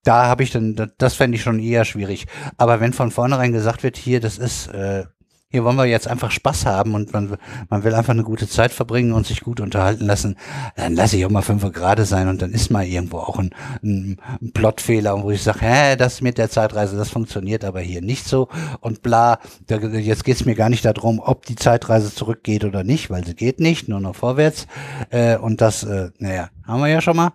da 0.07 0.27
habe 0.27 0.43
ich 0.43 0.51
dann, 0.51 0.93
das 0.99 1.15
fände 1.15 1.37
ich 1.37 1.43
schon 1.43 1.59
eher 1.59 1.85
schwierig. 1.85 2.27
Aber 2.57 2.81
wenn 2.81 2.93
von 2.93 3.11
vornherein 3.11 3.53
gesagt 3.53 3.83
wird, 3.83 3.97
hier, 3.97 4.21
das 4.21 4.39
ist, 4.39 4.69
äh, 4.69 5.05
hier 5.49 5.65
wollen 5.65 5.77
wir 5.77 5.85
jetzt 5.85 6.07
einfach 6.07 6.31
Spaß 6.31 6.67
haben 6.67 6.95
und 6.95 7.13
man, 7.13 7.39
man 7.71 7.83
will 7.83 7.95
einfach 7.95 8.13
eine 8.13 8.25
gute 8.25 8.49
Zeit 8.49 8.73
verbringen 8.73 9.13
und 9.13 9.27
sich 9.27 9.41
gut 9.41 9.61
unterhalten 9.61 10.05
lassen, 10.05 10.37
dann 10.77 10.95
lasse 10.95 11.17
ich 11.17 11.25
auch 11.25 11.31
mal 11.31 11.43
fünf 11.43 11.63
gerade 11.73 12.05
sein 12.05 12.29
und 12.29 12.43
dann 12.43 12.53
ist 12.53 12.71
mal 12.71 12.85
irgendwo 12.85 13.19
auch 13.19 13.39
ein, 13.39 13.51
ein, 13.83 14.19
Plotfehler, 14.55 15.23
wo 15.23 15.31
ich 15.31 15.43
sage, 15.43 15.61
hä, 15.63 15.97
das 15.97 16.21
mit 16.21 16.39
der 16.39 16.51
Zeitreise, 16.51 16.97
das 16.97 17.11
funktioniert 17.11 17.65
aber 17.65 17.81
hier 17.81 18.03
nicht 18.03 18.27
so 18.27 18.49
und 18.81 19.03
bla. 19.03 19.39
Da, 19.67 19.79
jetzt 19.79 20.25
geht 20.25 20.37
es 20.37 20.45
mir 20.45 20.55
gar 20.57 20.69
nicht 20.69 20.85
darum, 20.85 21.21
ob 21.21 21.47
die 21.47 21.57
Zeitreise 21.57 22.15
zurückgeht 22.15 22.65
oder 22.65 22.85
nicht, 22.85 23.09
weil 23.11 23.25
sie 23.25 23.35
geht 23.35 23.61
nicht, 23.61 23.89
nur 23.89 24.01
noch 24.01 24.15
vorwärts. 24.15 24.67
Äh, 25.11 25.37
und 25.37 25.61
das, 25.61 25.85
äh, 25.85 26.11
naja, 26.19 26.51
haben 26.65 26.81
wir 26.81 26.89
ja 26.89 27.01
schon 27.01 27.17
mal. 27.17 27.33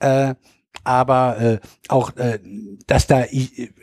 Äh, 0.00 0.34
aber 0.84 1.40
äh, 1.40 1.58
auch, 1.88 2.16
äh, 2.16 2.38
dass 2.86 3.06
da, 3.06 3.24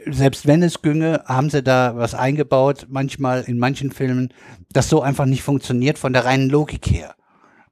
selbst 0.08 0.48
wenn 0.48 0.64
es 0.64 0.82
günge, 0.82 1.24
haben 1.26 1.50
sie 1.50 1.64
da 1.64 1.96
was 1.96 2.14
eingebaut, 2.14 2.88
manchmal 2.90 3.44
in 3.44 3.58
manchen 3.58 3.92
Filmen, 3.92 4.34
das 4.72 4.90
so 4.90 5.02
einfach 5.02 5.26
nicht 5.26 5.44
funktioniert 5.44 5.98
von 5.98 6.14
der 6.14 6.26
reinen 6.26 6.50
Logik 6.50 6.88
her. 6.88 7.16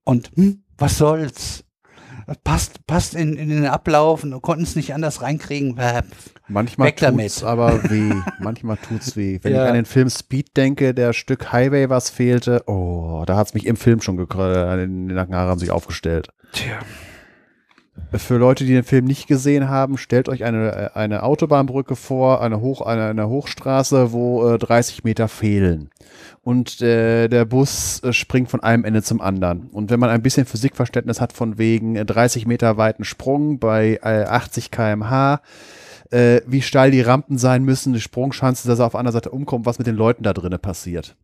Und 0.03 0.32
hm, 0.36 0.63
was 0.78 0.97
soll's? 0.97 1.63
Passt, 2.43 2.86
passt 2.88 3.15
in, 3.15 3.38
in 3.38 3.47
den 3.47 3.65
Ablauf 3.67 4.23
und 4.23 4.41
konnten 4.41 4.63
es 4.63 4.75
nicht 4.75 4.93
anders 4.93 5.21
reinkriegen. 5.21 5.80
Manchmal 6.49 6.89
Weg 6.89 6.97
tut's 6.97 7.41
aber 7.41 7.89
weh. 7.89 8.13
Manchmal 8.39 8.75
tut's 8.75 9.15
weh. 9.15 9.39
Wenn 9.41 9.53
ja. 9.53 9.63
ich 9.63 9.69
an 9.69 9.75
den 9.75 9.86
Film 9.86 10.09
Speed 10.09 10.57
denke, 10.57 10.93
der 10.93 11.13
Stück 11.13 11.53
Highway, 11.53 11.89
was 11.89 12.09
fehlte, 12.09 12.63
oh, 12.67 13.23
da 13.25 13.38
hat's 13.38 13.53
mich 13.53 13.65
im 13.65 13.78
Film 13.78 14.01
schon 14.01 14.17
gekreuzigt, 14.17 14.84
in 14.84 15.07
den 15.07 15.15
Nackenhaare 15.15 15.49
haben 15.49 15.59
sich 15.59 15.71
aufgestellt. 15.71 16.28
Tja. 16.51 16.80
Für 18.14 18.38
Leute, 18.38 18.64
die 18.64 18.72
den 18.72 18.84
Film 18.84 19.06
nicht 19.06 19.28
gesehen 19.28 19.68
haben, 19.68 19.98
stellt 19.98 20.30
euch 20.30 20.45
eine, 20.45 20.95
eine 20.95 21.24
Autobahnbrücke 21.24 21.95
vor, 21.95 22.41
eine, 22.41 22.62
Hoch, 22.62 22.82
eine, 22.82 23.08
eine 23.08 23.28
Hochstraße, 23.28 24.14
wo 24.14 24.54
äh, 24.54 24.58
30 24.58 25.04
Meter 25.04 25.28
fehlen. 25.28 25.89
Und 26.41 26.82
äh, 26.82 27.28
der 27.28 27.43
Bus 27.43 28.02
äh, 28.04 28.14
springt 28.14 28.50
von 28.50 28.64
einem 28.64 28.86
Ende 28.86 29.04
zum 29.04 29.20
anderen. 29.20 29.68
Und 29.68 29.89
wenn 29.89 30.00
man 30.00 30.10
ein 30.10 30.22
bisschen 30.22 30.45
Physikverständnis 30.45 31.20
hat 31.20 31.34
von 31.34 31.58
wegen 31.58 31.95
30 31.95 32.43
äh, 32.43 32.48
Meter 32.48 32.78
weiten 32.78 33.04
Sprung 33.04 33.60
bei 33.60 34.02
80 34.02 34.72
kmh, 34.72 35.41
äh, 36.12 36.41
wie 36.48 36.62
steil 36.62 36.91
die 36.91 37.02
Rampen 37.02 37.38
sein 37.38 37.64
müssen, 37.64 37.91
die 37.91 38.00
Sprungschanze, 38.00 38.68
dass 38.70 38.80
er 38.80 38.86
auf 38.86 38.95
einer 38.95 39.12
Seite 39.12 39.32
umkommt, 39.32 39.66
was 39.66 39.80
mit 39.80 39.88
den 39.88 39.95
Leuten 39.95 40.24
da 40.24 40.34
drinnen 40.34 40.60
passiert. 40.60 41.18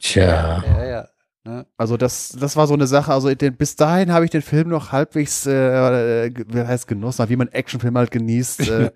Tja. 0.00 0.64
Ja, 0.66 0.84
ja. 0.84 1.08
Ne? 1.48 1.66
Also 1.78 1.96
das, 1.96 2.36
das 2.38 2.56
war 2.56 2.66
so 2.66 2.74
eine 2.74 2.86
Sache. 2.86 3.10
Also 3.10 3.34
den, 3.34 3.56
bis 3.56 3.74
dahin 3.74 4.12
habe 4.12 4.26
ich 4.26 4.30
den 4.30 4.42
Film 4.42 4.68
noch 4.68 4.92
halbwegs, 4.92 5.46
äh, 5.46 6.30
wie 6.30 6.60
heißt 6.60 6.86
genossen, 6.86 7.26
wie 7.30 7.36
man 7.36 7.48
Actionfilm 7.48 7.96
halt 7.96 8.10
genießt. 8.10 8.68
Äh, 8.68 8.90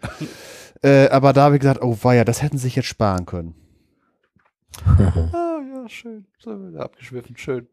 äh, 0.82 1.08
aber 1.08 1.32
da 1.32 1.44
habe 1.44 1.54
ich 1.54 1.62
gesagt, 1.62 1.80
oh 1.82 1.96
weia, 2.02 2.26
das 2.26 2.42
hätten 2.42 2.58
sie 2.58 2.64
sich 2.64 2.76
jetzt 2.76 2.88
sparen 2.88 3.24
können. 3.24 3.54
ah, 4.86 5.60
ja, 5.72 5.88
schön. 5.88 6.26
So 6.38 6.50
abgeschwiffen, 6.76 7.38
schön. 7.38 7.68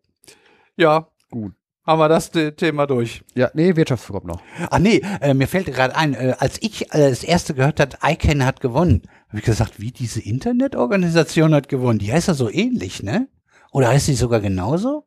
Ja, 0.77 1.09
gut. 1.29 1.51
Haben 1.85 1.99
wir 1.99 2.07
das 2.07 2.31
Thema 2.31 2.85
durch? 2.85 3.23
Ja, 3.35 3.49
nee, 3.53 3.75
Wirtschaft 3.75 4.07
kommt 4.07 4.27
noch. 4.27 4.41
Ach 4.69 4.79
nee, 4.79 5.01
äh, 5.19 5.33
mir 5.33 5.47
fällt 5.47 5.65
gerade 5.65 5.95
ein, 5.95 6.13
äh, 6.13 6.35
als 6.37 6.61
ich 6.61 6.93
äh, 6.93 7.09
das 7.09 7.23
erste 7.23 7.53
gehört 7.53 7.81
hat, 7.81 7.97
ICANN 8.01 8.45
hat 8.45 8.61
gewonnen, 8.61 9.01
habe 9.27 9.39
ich 9.39 9.43
gesagt, 9.43 9.81
wie 9.81 9.91
diese 9.91 10.21
Internetorganisation 10.21 11.53
hat 11.53 11.67
gewonnen. 11.67 11.99
Die 11.99 12.13
heißt 12.13 12.29
ja 12.29 12.33
so 12.33 12.49
ähnlich, 12.49 13.03
ne? 13.03 13.27
Oder 13.71 13.89
heißt 13.89 14.07
sie 14.07 14.15
sogar 14.15 14.39
genauso? 14.39 15.05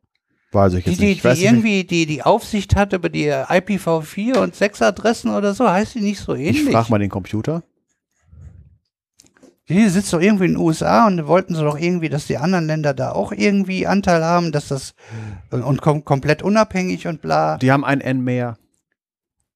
Weiß 0.51 0.73
ich 0.75 0.83
Die, 0.83 0.89
jetzt 0.91 0.99
die, 1.01 1.05
nicht. 1.05 1.15
Ich 1.17 1.21
die 1.23 1.27
nicht. 1.29 1.43
irgendwie 1.43 1.83
die, 1.83 2.05
die 2.05 2.23
Aufsicht 2.23 2.75
hat 2.75 2.93
über 2.93 3.09
die 3.09 3.29
IPv4 3.31 4.37
und 4.37 4.55
6 4.55 4.81
Adressen 4.81 5.31
oder 5.33 5.53
so, 5.53 5.69
heißt 5.69 5.95
die 5.95 6.01
nicht 6.01 6.19
so 6.19 6.35
Ich 6.35 6.47
ähnlich? 6.57 6.71
frage 6.73 6.89
mal 6.91 6.99
den 6.99 7.09
Computer. 7.09 7.63
Die 9.69 9.87
sitzt 9.87 10.11
doch 10.11 10.19
irgendwie 10.21 10.45
in 10.45 10.51
den 10.53 10.57
USA 10.61 11.07
und 11.07 11.25
wollten 11.25 11.55
sie 11.55 11.63
doch 11.63 11.79
irgendwie, 11.79 12.09
dass 12.09 12.27
die 12.27 12.37
anderen 12.37 12.67
Länder 12.67 12.93
da 12.93 13.13
auch 13.13 13.31
irgendwie 13.31 13.87
Anteil 13.87 14.23
haben, 14.23 14.51
dass 14.51 14.67
das 14.67 14.93
und 15.51 15.81
kom 15.81 16.03
komplett 16.03 16.43
unabhängig 16.43 17.07
und 17.07 17.21
bla. 17.21 17.57
Die 17.57 17.71
haben 17.71 17.85
ein 17.85 18.01
N 18.01 18.21
mehr. 18.23 18.57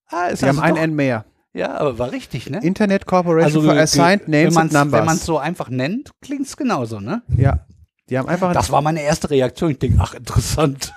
ah, 0.07 0.27
ist 0.27 0.41
Die 0.41 0.45
haben 0.47 0.59
also 0.59 0.63
ein 0.63 0.75
doch, 0.75 0.81
N 0.81 0.95
mehr. 0.95 1.25
Ja, 1.53 1.75
aber 1.77 1.99
war 1.99 2.11
richtig, 2.11 2.49
ne? 2.49 2.59
Internet 2.63 3.05
Corporation 3.05 3.43
Also 3.61 3.61
for 3.69 3.77
Assigned 3.77 4.23
wenn 4.27 4.31
Names 4.31 4.53
man's, 4.55 4.73
and 4.75 4.91
wenn 4.93 5.05
man 5.05 5.07
es 5.07 5.07
Numbers. 5.07 5.25
so 5.25 5.37
einfach 5.39 5.69
nennt, 5.69 6.11
klingt 6.21 6.45
es 6.47 6.55
genauso, 6.55 6.99
ne? 7.01 7.21
Ja. 7.35 7.65
Die 8.09 8.17
haben 8.17 8.29
einfach, 8.29 8.53
Das 8.53 8.71
war 8.71 8.81
meine 8.81 9.01
erste 9.01 9.29
Reaktion. 9.29 9.71
Ich 9.71 9.79
denke, 9.79 9.97
ach, 10.01 10.13
interessant. 10.13 10.93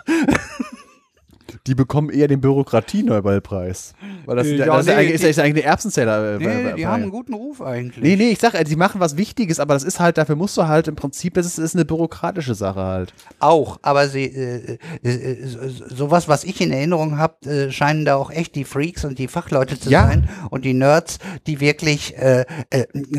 Die 1.67 1.75
bekommen 1.75 2.11
eher 2.11 2.29
den 2.29 2.41
Bürokratie-Nobelpreis. 2.41 3.95
Weil 4.27 4.37
das, 4.37 4.47
Äh, 4.47 4.57
das 4.59 4.67
ja, 4.67 4.79
ist, 4.81 4.87
nee, 4.87 4.93
eigentlich, 4.93 5.15
ist, 5.15 5.25
die- 5.25 5.29
ist 5.29 5.39
eigentlich 5.39 5.65
eine 5.65 5.73
Erbsenzähler. 5.73 6.35
äh, 6.35 6.39
Nee, 6.39 6.45
bei- 6.45 6.73
die 6.73 6.83
bei- 6.83 6.89
haben 6.89 7.03
einen 7.03 7.11
guten 7.11 7.35
Ruf 7.35 7.61
eigentlich. 7.63 8.03
Nee, 8.03 8.17
nee, 8.17 8.31
ich 8.31 8.39
sag, 8.39 8.63
die 8.65 8.77
machen 8.77 9.01
was 9.01 9.17
Wichtiges, 9.17 9.61
aber 9.61 9.75
das 9.75 9.83
ist 9.85 10.01
halt, 10.01 10.19
dafür 10.19 10.37
musst 10.37 10.57
du 10.57 10.67
halt 10.67 10.89
im 10.89 10.97
Prinzip, 10.97 11.35
das 11.35 11.47
ist, 11.47 11.59
ist 11.59 11.75
eine 11.75 11.85
bürokratische 11.85 12.55
Sache 12.55 12.81
halt. 12.81 13.15
Auch, 13.39 13.79
aber 13.83 14.09
sie, 14.09 14.25
äh, 14.25 14.79
äh, 15.03 15.47
so- 15.47 15.87
sowas, 15.95 16.29
was 16.29 16.45
ich 16.45 16.61
in 16.61 16.73
Erinnerung 16.73 17.19
habe, 17.19 17.49
äh, 17.49 17.71
scheinen 17.71 18.05
da 18.05 18.17
auch 18.17 18.31
echt 18.31 18.55
die 18.55 18.65
Freaks 18.65 19.05
und 19.05 19.19
die 19.19 19.29
Fachleute 19.29 19.79
zu 19.79 19.91
Ja. 19.91 20.07
sein 20.07 20.29
und 20.51 20.65
die 20.65 20.75
Nerds, 20.75 21.19
die 21.47 21.61
wirklich 21.61 22.15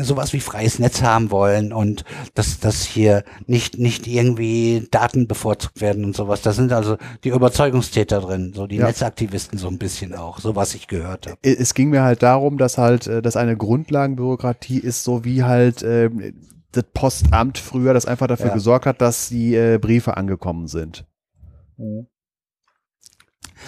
sowas 0.02 0.32
wie 0.32 0.40
freies 0.40 0.78
Netz 0.78 1.02
haben 1.02 1.30
wollen 1.30 1.72
und 1.72 2.04
dass, 2.34 2.58
dass 2.60 2.84
hier 2.84 3.24
nicht, 3.46 3.78
nicht 3.78 4.06
irgendwie 4.06 4.86
Daten 4.90 5.26
bevorzugt 5.28 5.80
werden 5.80 6.04
und 6.04 6.16
sowas. 6.16 6.42
Da 6.42 6.52
sind 6.52 6.72
also 6.72 6.96
die 7.24 7.28
Überzeugungstäter 7.30 8.20
drin, 8.20 8.31
so 8.54 8.66
die 8.66 8.76
Ja. 8.76 8.86
Netzaktivisten 8.86 9.58
so 9.58 9.68
ein 9.68 9.78
bisschen 9.78 10.14
auch, 10.14 10.38
so 10.40 10.56
was 10.56 10.74
ich 10.74 10.88
gehört 10.88 11.26
habe. 11.26 11.38
Es 11.42 11.74
ging 11.74 11.90
mir 11.90 12.02
halt 12.02 12.22
darum, 12.22 12.58
dass 12.58 12.78
halt, 12.78 13.06
äh, 13.06 13.22
dass 13.22 13.36
eine 13.36 13.56
Grundlagenbürokratie 13.56 14.78
ist, 14.78 15.04
so 15.04 15.24
wie 15.24 15.42
halt 15.44 15.82
ähm, 15.82 16.34
das 16.72 16.84
Postamt 16.94 17.58
früher, 17.58 17.92
das 17.94 18.06
einfach 18.06 18.26
dafür 18.26 18.48
Ja. 18.48 18.54
gesorgt 18.54 18.86
hat, 18.86 19.00
dass 19.00 19.28
die 19.28 19.54
äh, 19.54 19.78
Briefe 19.78 20.16
angekommen 20.16 20.68
sind. 20.68 21.04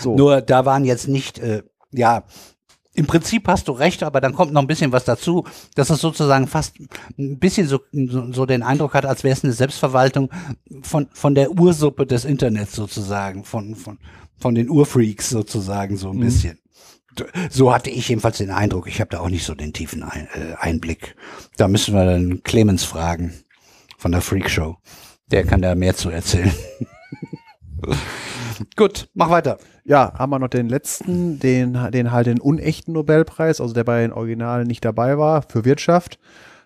So. 0.01 0.17
Nur 0.17 0.41
da 0.41 0.65
waren 0.65 0.85
jetzt 0.85 1.09
nicht, 1.09 1.39
äh, 1.39 1.63
ja, 1.93 2.25
im 2.97 3.07
Prinzip 3.07 3.49
hast 3.49 3.67
du 3.67 3.73
recht, 3.73 4.05
aber 4.05 4.21
dann 4.21 4.35
kommt 4.35 4.53
noch 4.53 4.61
ein 4.61 4.69
bisschen 4.69 4.93
was 4.93 5.05
dazu, 5.05 5.45
dass 5.75 5.91
es 5.91 6.01
sozusagen 6.01 6.47
fast 6.47 6.77
ein 7.19 7.39
bisschen 7.41 7.67
so, 7.67 7.81
so, 7.93 8.33
so 8.33 8.47
den 8.47 8.63
Eindruck 8.63 8.95
hat, 8.95 9.05
als 9.05 9.25
wäre 9.25 9.33
es 9.37 9.43
eine 9.43 9.53
Selbstverwaltung 9.53 10.31
von, 10.83 11.09
von 11.13 11.35
der 11.35 11.51
Ursuppe 11.51 12.07
des 12.07 12.25
Internets 12.25 12.73
sozusagen, 12.77 13.43
von, 13.43 13.75
von, 13.75 13.99
von 14.39 14.55
den 14.55 14.69
Urfreaks 14.69 15.31
sozusagen 15.31 15.97
so 15.97 16.11
ein 16.11 16.21
bisschen. 16.21 16.59
So 17.51 17.73
hatte 17.73 17.91
ich 17.91 18.09
jedenfalls 18.09 18.39
den 18.39 18.51
Eindruck. 18.51 18.89
Ich 18.89 19.01
habe 19.01 19.11
da 19.11 19.21
auch 19.21 19.29
nicht 19.29 19.45
so 19.45 19.55
den 19.55 19.73
tiefen 19.73 20.03
Ein, 20.03 20.29
äh, 20.35 20.55
Einblick. 20.59 21.15
Da 21.57 21.69
müssen 21.69 21.95
wir 21.95 22.05
dann 22.05 22.43
Clemens 22.43 22.85
fragen 22.85 23.33
von 23.97 24.13
der 24.13 24.21
Freak 24.21 24.51
Show. 24.51 24.77
Der 25.31 25.45
kann 25.45 25.63
da 25.63 25.75
mehr 25.75 25.95
zu 25.95 26.11
erzählen. 26.11 26.53
Gut, 28.77 29.09
mach 29.15 29.31
weiter. 29.31 29.59
Ja, 29.85 30.13
haben 30.19 30.31
wir 30.31 30.39
noch 30.39 30.49
den 30.49 30.69
letzten, 30.69 31.39
den, 31.39 31.79
den 31.93 32.13
halt 32.13 32.27
den 32.27 32.41
unechten 32.41 32.95
Nobelpreis, 32.95 33.61
also 33.61 33.75
der 33.75 33.85
bei 33.85 34.03
den 34.03 34.13
Originalen 34.13 34.67
nicht 34.67 34.85
dabei 34.85 35.19
war, 35.19 35.43
für 35.43 35.65
Wirtschaft, 35.65 36.19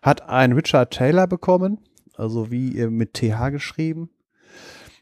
hat 0.03 0.29
ein 0.29 0.53
Richard 0.53 0.93
Taylor 0.93 1.27
bekommen, 1.27 1.79
also 2.17 2.51
wie 2.51 2.87
mit 2.87 3.15
TH 3.15 3.51
geschrieben. 3.51 4.11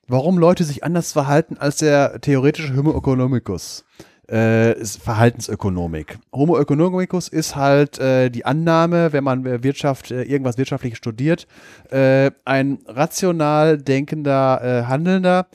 Warum 0.09 0.39
Leute 0.39 0.63
sich 0.63 0.85
anders 0.85 1.13
verhalten 1.13 1.57
als 1.59 1.79
der 1.79 2.21
theoretische 2.21 2.77
Homo 2.77 2.97
economicus. 2.97 3.85
Äh, 4.29 4.85
Verhaltensökonomik. 4.85 6.19
Homo 6.33 6.59
economicus 6.59 7.29
ist 7.29 7.57
halt 7.57 7.99
äh, 7.99 8.29
die 8.29 8.45
Annahme, 8.45 9.13
wenn 9.13 9.25
man 9.25 9.47
äh, 9.47 9.63
Wirtschaft, 9.65 10.11
äh, 10.11 10.23
irgendwas 10.23 10.59
wirtschaftlich 10.59 10.97
studiert, 10.97 11.47
äh, 11.91 12.31
ein 12.45 12.79
rational 12.87 13.79
denkender, 13.79 14.61
äh, 14.63 14.85
handelnder, 14.87 15.47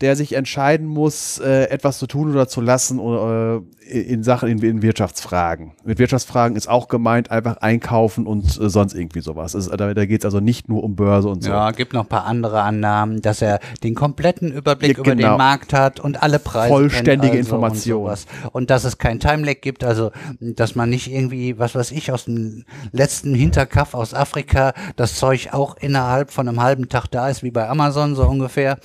der 0.00 0.16
sich 0.16 0.34
entscheiden 0.34 0.86
muss, 0.86 1.38
äh, 1.38 1.64
etwas 1.64 1.98
zu 1.98 2.06
tun 2.06 2.30
oder 2.30 2.48
zu 2.48 2.60
lassen 2.60 2.98
oder, 2.98 3.62
äh, 3.88 4.00
in 4.00 4.22
Sachen, 4.22 4.48
in, 4.48 4.58
in 4.62 4.82
Wirtschaftsfragen. 4.82 5.72
Mit 5.84 5.98
Wirtschaftsfragen 5.98 6.56
ist 6.56 6.68
auch 6.68 6.88
gemeint, 6.88 7.30
einfach 7.30 7.58
einkaufen 7.58 8.26
und 8.26 8.44
äh, 8.60 8.68
sonst 8.68 8.94
irgendwie 8.94 9.20
sowas. 9.20 9.54
Es, 9.54 9.68
da 9.68 9.94
da 9.94 10.06
geht 10.06 10.22
es 10.22 10.24
also 10.24 10.40
nicht 10.40 10.68
nur 10.68 10.82
um 10.82 10.96
Börse 10.96 11.28
und 11.28 11.44
so. 11.44 11.50
Ja, 11.50 11.70
gibt 11.70 11.92
noch 11.92 12.02
ein 12.02 12.08
paar 12.08 12.24
andere 12.24 12.62
Annahmen, 12.62 13.22
dass 13.22 13.42
er 13.42 13.60
den 13.82 13.94
kompletten 13.94 14.52
Überblick 14.52 14.96
Ja, 14.96 15.02
über 15.02 15.14
genau. 15.14 15.30
den 15.30 15.38
Markt 15.38 15.72
hat 15.72 16.00
und 16.00 16.22
alle 16.22 16.38
Preise 16.38 16.68
Vollständige 16.68 17.36
also 17.36 17.54
Information. 17.54 18.10
Und, 18.10 18.26
und 18.52 18.70
dass 18.70 18.84
es 18.84 18.98
kein 18.98 19.20
Timelag 19.20 19.60
gibt, 19.60 19.84
also 19.84 20.10
dass 20.40 20.74
man 20.74 20.90
nicht 20.90 21.10
irgendwie, 21.10 21.58
was 21.58 21.74
weiß 21.74 21.92
ich, 21.92 22.10
aus 22.10 22.24
dem 22.24 22.64
letzten 22.92 23.34
Hinterkaff 23.34 23.94
aus 23.94 24.14
Afrika 24.14 24.72
das 24.96 25.16
Zeug 25.16 25.50
auch 25.52 25.76
innerhalb 25.76 26.30
von 26.30 26.48
einem 26.48 26.62
halben 26.62 26.88
Tag 26.88 27.06
da 27.08 27.28
ist, 27.28 27.42
wie 27.42 27.50
bei 27.50 27.68
Amazon 27.68 28.14
so 28.14 28.26
ungefähr. 28.26 28.78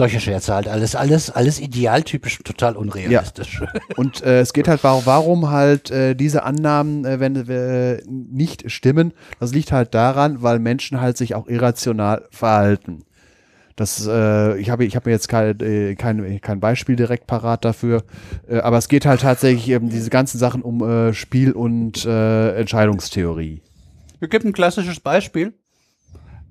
Solche 0.00 0.18
Scherze 0.18 0.54
halt, 0.54 0.66
alles, 0.66 0.94
alles, 0.94 1.28
alles 1.28 1.60
idealtypisch, 1.60 2.38
total 2.42 2.74
unrealistisch. 2.74 3.60
Und 3.98 4.22
äh, 4.22 4.40
es 4.40 4.54
geht 4.54 4.66
halt, 4.66 4.82
warum, 4.82 5.04
warum 5.04 5.50
halt 5.50 5.90
äh, 5.90 6.14
diese 6.14 6.42
Annahmen, 6.42 7.04
äh, 7.04 7.20
wenn 7.20 7.36
äh, 7.36 8.00
nicht 8.08 8.70
stimmen, 8.70 9.12
das 9.40 9.52
liegt 9.52 9.72
halt 9.72 9.92
daran, 9.92 10.40
weil 10.40 10.58
Menschen 10.58 11.02
halt 11.02 11.18
sich 11.18 11.34
auch 11.34 11.48
irrational 11.48 12.26
verhalten. 12.30 13.04
Das, 13.76 14.06
äh, 14.06 14.58
ich 14.58 14.70
habe 14.70 14.86
ich 14.86 14.96
hab 14.96 15.04
mir 15.04 15.12
jetzt 15.12 15.28
kein, 15.28 15.60
äh, 15.60 15.96
kein, 15.96 16.40
kein 16.40 16.60
Beispiel 16.60 16.96
direkt 16.96 17.26
parat 17.26 17.66
dafür, 17.66 18.02
äh, 18.48 18.56
aber 18.60 18.78
es 18.78 18.88
geht 18.88 19.04
halt 19.04 19.20
tatsächlich 19.20 19.68
eben 19.68 19.90
diese 19.90 20.08
ganzen 20.08 20.38
Sachen 20.38 20.62
um 20.62 20.82
äh, 20.82 21.12
Spiel- 21.12 21.52
und 21.52 22.06
äh, 22.06 22.54
Entscheidungstheorie. 22.54 23.60
Es 24.18 24.30
gibt 24.30 24.46
ein 24.46 24.54
klassisches 24.54 24.98
Beispiel. 24.98 25.52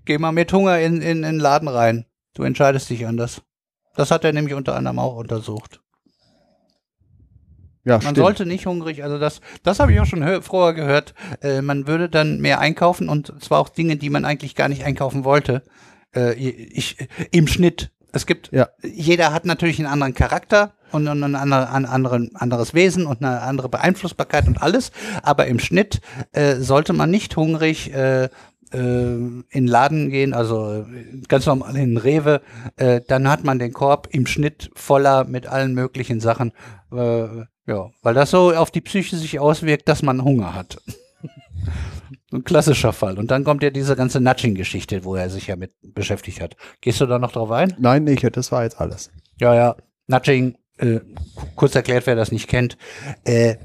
Geh 0.05 0.19
mal 0.19 0.33
mit 0.33 0.53
Hunger 0.53 0.79
in, 0.79 0.97
in, 0.97 1.01
in 1.01 1.21
den 1.23 1.39
Laden 1.39 1.67
rein. 1.67 2.05
Du 2.33 2.43
entscheidest 2.43 2.89
dich 2.89 3.05
anders. 3.05 3.41
Das 3.95 4.11
hat 4.11 4.23
er 4.23 4.33
nämlich 4.33 4.53
unter 4.53 4.75
anderem 4.75 4.99
auch 4.99 5.15
untersucht. 5.15 5.81
Ja, 7.85 7.93
Man 7.93 8.01
stimmt. 8.01 8.17
sollte 8.17 8.45
nicht 8.45 8.65
hungrig, 8.65 9.03
also 9.03 9.17
das, 9.17 9.41
das 9.63 9.79
habe 9.79 9.93
ich 9.93 9.99
auch 9.99 10.05
schon 10.05 10.41
vorher 10.43 10.73
gehört. 10.73 11.13
Äh, 11.41 11.61
man 11.61 11.87
würde 11.87 12.09
dann 12.09 12.39
mehr 12.39 12.59
einkaufen 12.59 13.09
und 13.09 13.33
zwar 13.41 13.59
auch 13.59 13.69
Dinge, 13.69 13.95
die 13.95 14.09
man 14.09 14.25
eigentlich 14.25 14.53
gar 14.55 14.67
nicht 14.67 14.83
einkaufen 14.83 15.23
wollte. 15.23 15.63
Äh, 16.13 16.33
ich, 16.33 16.97
im 17.31 17.47
Schnitt. 17.47 17.91
Es 18.11 18.25
gibt, 18.25 18.51
Ja. 18.51 18.69
jeder 18.83 19.33
hat 19.33 19.45
natürlich 19.45 19.79
einen 19.79 19.87
anderen 19.87 20.13
Charakter 20.13 20.73
und, 20.91 21.07
und 21.07 21.23
ein 21.23 21.35
andere, 21.35 21.69
ein 21.71 21.85
anderen, 21.85 22.35
anderes 22.35 22.73
Wesen 22.73 23.05
und 23.05 23.23
eine 23.23 23.41
andere 23.41 23.69
Beeinflussbarkeit 23.69 24.47
und 24.47 24.61
alles. 24.61 24.91
Aber 25.23 25.47
im 25.47 25.59
Schnitt 25.59 26.01
äh, 26.31 26.55
sollte 26.55 26.93
man 26.93 27.09
nicht 27.11 27.37
hungrig 27.37 27.93
äh, 27.93 28.29
in 28.77 29.45
den 29.53 29.67
Laden 29.67 30.09
gehen, 30.09 30.33
also 30.33 30.83
äh, 30.83 31.21
ganz 31.27 31.45
normal 31.45 31.75
in 31.75 31.97
Rewe, 31.97 32.41
äh, 32.75 33.01
dann 33.07 33.27
hat 33.27 33.43
man 33.43 33.59
den 33.59 33.73
Korb 33.73 34.07
im 34.11 34.27
Schnitt 34.27 34.69
voller 34.75 35.23
mit 35.23 35.47
allen 35.47 35.73
möglichen 35.73 36.19
Sachen. 36.19 36.51
Äh, 36.91 37.45
ja, 37.65 37.89
weil 38.01 38.13
das 38.13 38.31
so 38.31 38.51
auf 38.53 38.71
die 38.71 38.81
Psyche 38.81 39.15
sich 39.15 39.39
auswirkt, 39.39 39.87
dass 39.87 40.01
man 40.01 40.23
Hunger 40.23 40.53
hat. 40.53 40.81
Ein 42.31 42.43
klassischer 42.43 42.93
Fall. 42.93 43.17
Und 43.17 43.31
dann 43.31 43.43
kommt 43.43 43.63
ja 43.63 43.71
diese 43.71 43.95
ganze 43.95 44.19
Nudging-Geschichte, 44.21 45.03
wo 45.03 45.15
er 45.15 45.29
sich 45.29 45.47
ja 45.47 45.55
mit 45.55 45.73
beschäftigt 45.81 46.41
hat. 46.41 46.55
Gehst 46.81 47.01
du 47.01 47.07
da 47.07 47.17
noch 47.17 47.31
drauf 47.31 47.49
ein? 47.51 47.75
Nein, 47.79 48.03
nicht, 48.03 48.23
das 48.35 48.51
war 48.51 48.63
jetzt 48.63 48.79
alles. 48.79 49.11
Ja, 49.39 49.55
ja. 49.55 49.75
Nudging, 50.07 50.57
äh, 50.77 50.99
kurz 51.55 51.73
erklärt, 51.75 52.05
wer 52.05 52.15
das 52.15 52.31
nicht 52.31 52.47
kennt. 52.47 52.77
Äh, 53.23 53.55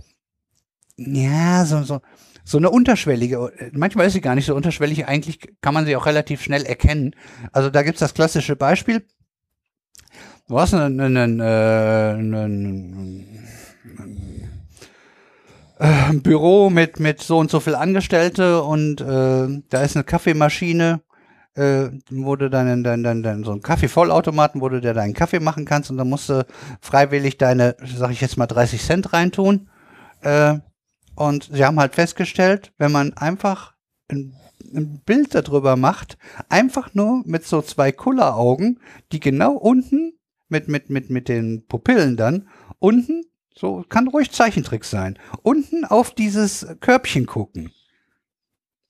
ja, 0.96 1.64
so, 1.66 1.82
so, 1.82 2.00
so 2.44 2.58
eine 2.58 2.70
unterschwellige, 2.70 3.52
manchmal 3.72 4.06
ist 4.06 4.12
sie 4.12 4.20
gar 4.20 4.34
nicht 4.34 4.46
so 4.46 4.54
unterschwellig, 4.54 5.06
eigentlich 5.06 5.40
kann 5.60 5.74
man 5.74 5.86
sie 5.86 5.96
auch 5.96 6.06
relativ 6.06 6.42
schnell 6.42 6.64
erkennen. 6.64 7.16
Also 7.52 7.70
da 7.70 7.82
gibt's 7.82 8.00
das 8.00 8.14
klassische 8.14 8.54
Beispiel. 8.54 9.02
Du 10.46 10.60
hast 10.60 10.74
einen, 10.74 11.00
einen, 11.00 11.40
äh, 11.40 12.14
einen, 12.18 13.38
äh, 15.78 15.86
ein 15.86 16.22
Büro 16.22 16.68
mit, 16.68 17.00
mit 17.00 17.22
so 17.22 17.38
und 17.38 17.50
so 17.50 17.60
viel 17.60 17.74
Angestellte 17.74 18.62
und 18.62 19.00
äh, 19.00 19.62
da 19.70 19.82
ist 19.82 19.96
eine 19.96 20.04
Kaffeemaschine 20.04 21.00
äh, 21.54 21.90
wo 22.10 22.36
du 22.36 22.50
dann, 22.50 22.82
dann, 22.82 23.02
dann, 23.02 23.22
dann 23.22 23.44
so 23.44 23.52
einen 23.52 23.62
Kaffeevollautomaten, 23.62 24.60
wo 24.60 24.68
du 24.68 24.80
dir 24.80 24.92
deinen 24.92 25.14
Kaffee 25.14 25.40
machen 25.40 25.64
kannst 25.64 25.90
und 25.90 25.96
dann 25.96 26.08
musst 26.08 26.28
du 26.28 26.44
freiwillig 26.80 27.38
deine, 27.38 27.76
sag 27.96 28.10
ich 28.10 28.20
jetzt 28.20 28.36
mal, 28.36 28.46
30 28.46 28.82
Cent 28.82 29.12
reintun. 29.12 29.68
Äh, 30.22 30.58
und 31.14 31.50
sie 31.52 31.64
haben 31.64 31.78
halt 31.78 31.94
festgestellt, 31.94 32.72
wenn 32.78 32.92
man 32.92 33.12
einfach 33.14 33.74
ein, 34.08 34.34
ein 34.74 35.00
Bild 35.04 35.34
darüber 35.34 35.76
macht, 35.76 36.18
einfach 36.48 36.94
nur 36.94 37.22
mit 37.24 37.46
so 37.46 37.62
zwei 37.62 37.92
Kulleraugen, 37.92 38.80
die 39.12 39.20
genau 39.20 39.52
unten 39.52 40.14
mit, 40.48 40.68
mit, 40.68 40.90
mit, 40.90 41.10
mit 41.10 41.28
den 41.28 41.66
Pupillen 41.66 42.16
dann, 42.16 42.48
unten, 42.78 43.24
so 43.54 43.84
kann 43.88 44.08
ruhig 44.08 44.30
Zeichentrick 44.30 44.84
sein, 44.84 45.18
unten 45.42 45.84
auf 45.84 46.14
dieses 46.14 46.66
Körbchen 46.80 47.26
gucken. 47.26 47.72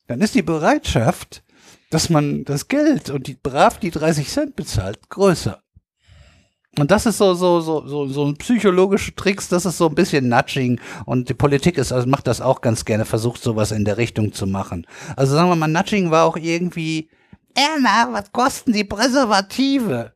Dann 0.07 0.21
ist 0.21 0.35
die 0.35 0.43
Bereitschaft, 0.43 1.45
dass 1.91 2.11
man 2.11 2.45
das 2.45 2.69
Geld 2.69 3.11
und 3.11 3.27
die 3.27 3.35
brav 3.35 3.79
die 3.79 3.91
30 3.91 4.29
Cent 4.29 4.57
bezahlt, 4.57 5.09
größer. 5.09 5.64
Und 6.79 6.91
das 6.91 7.07
ist 7.07 7.19
so, 7.19 7.35
so, 7.35 7.61
so, 7.61 7.87
so, 7.87 8.07
so 8.09 8.27
ein 8.27 8.37
psychologische 8.37 9.15
Tricks, 9.15 9.49
das 9.49 9.67
ist 9.67 9.79
so 9.79 9.89
ein 9.89 9.95
bisschen 9.95 10.29
Nudging. 10.29 10.81
Und 11.07 11.29
die 11.29 11.35
Politik 11.35 11.79
ist, 11.79 11.93
also 11.93 12.09
macht 12.09 12.27
das 12.27 12.41
auch 12.41 12.61
ganz 12.61 12.85
gerne, 12.85 13.05
versucht 13.05 13.43
sowas 13.43 13.71
in 13.73 13.85
der 13.85 13.97
Richtung 13.97 14.33
zu 14.33 14.47
machen. 14.47 14.87
Also 15.17 15.35
sagen 15.35 15.49
wir 15.49 15.57
mal, 15.57 15.69
Nudging 15.69 16.11
war 16.11 16.25
auch 16.25 16.37
irgendwie, 16.37 17.11
Erna, 17.55 18.13
was 18.13 18.33
kosten 18.33 18.73
die 18.73 18.85
Präservative? 18.85 20.13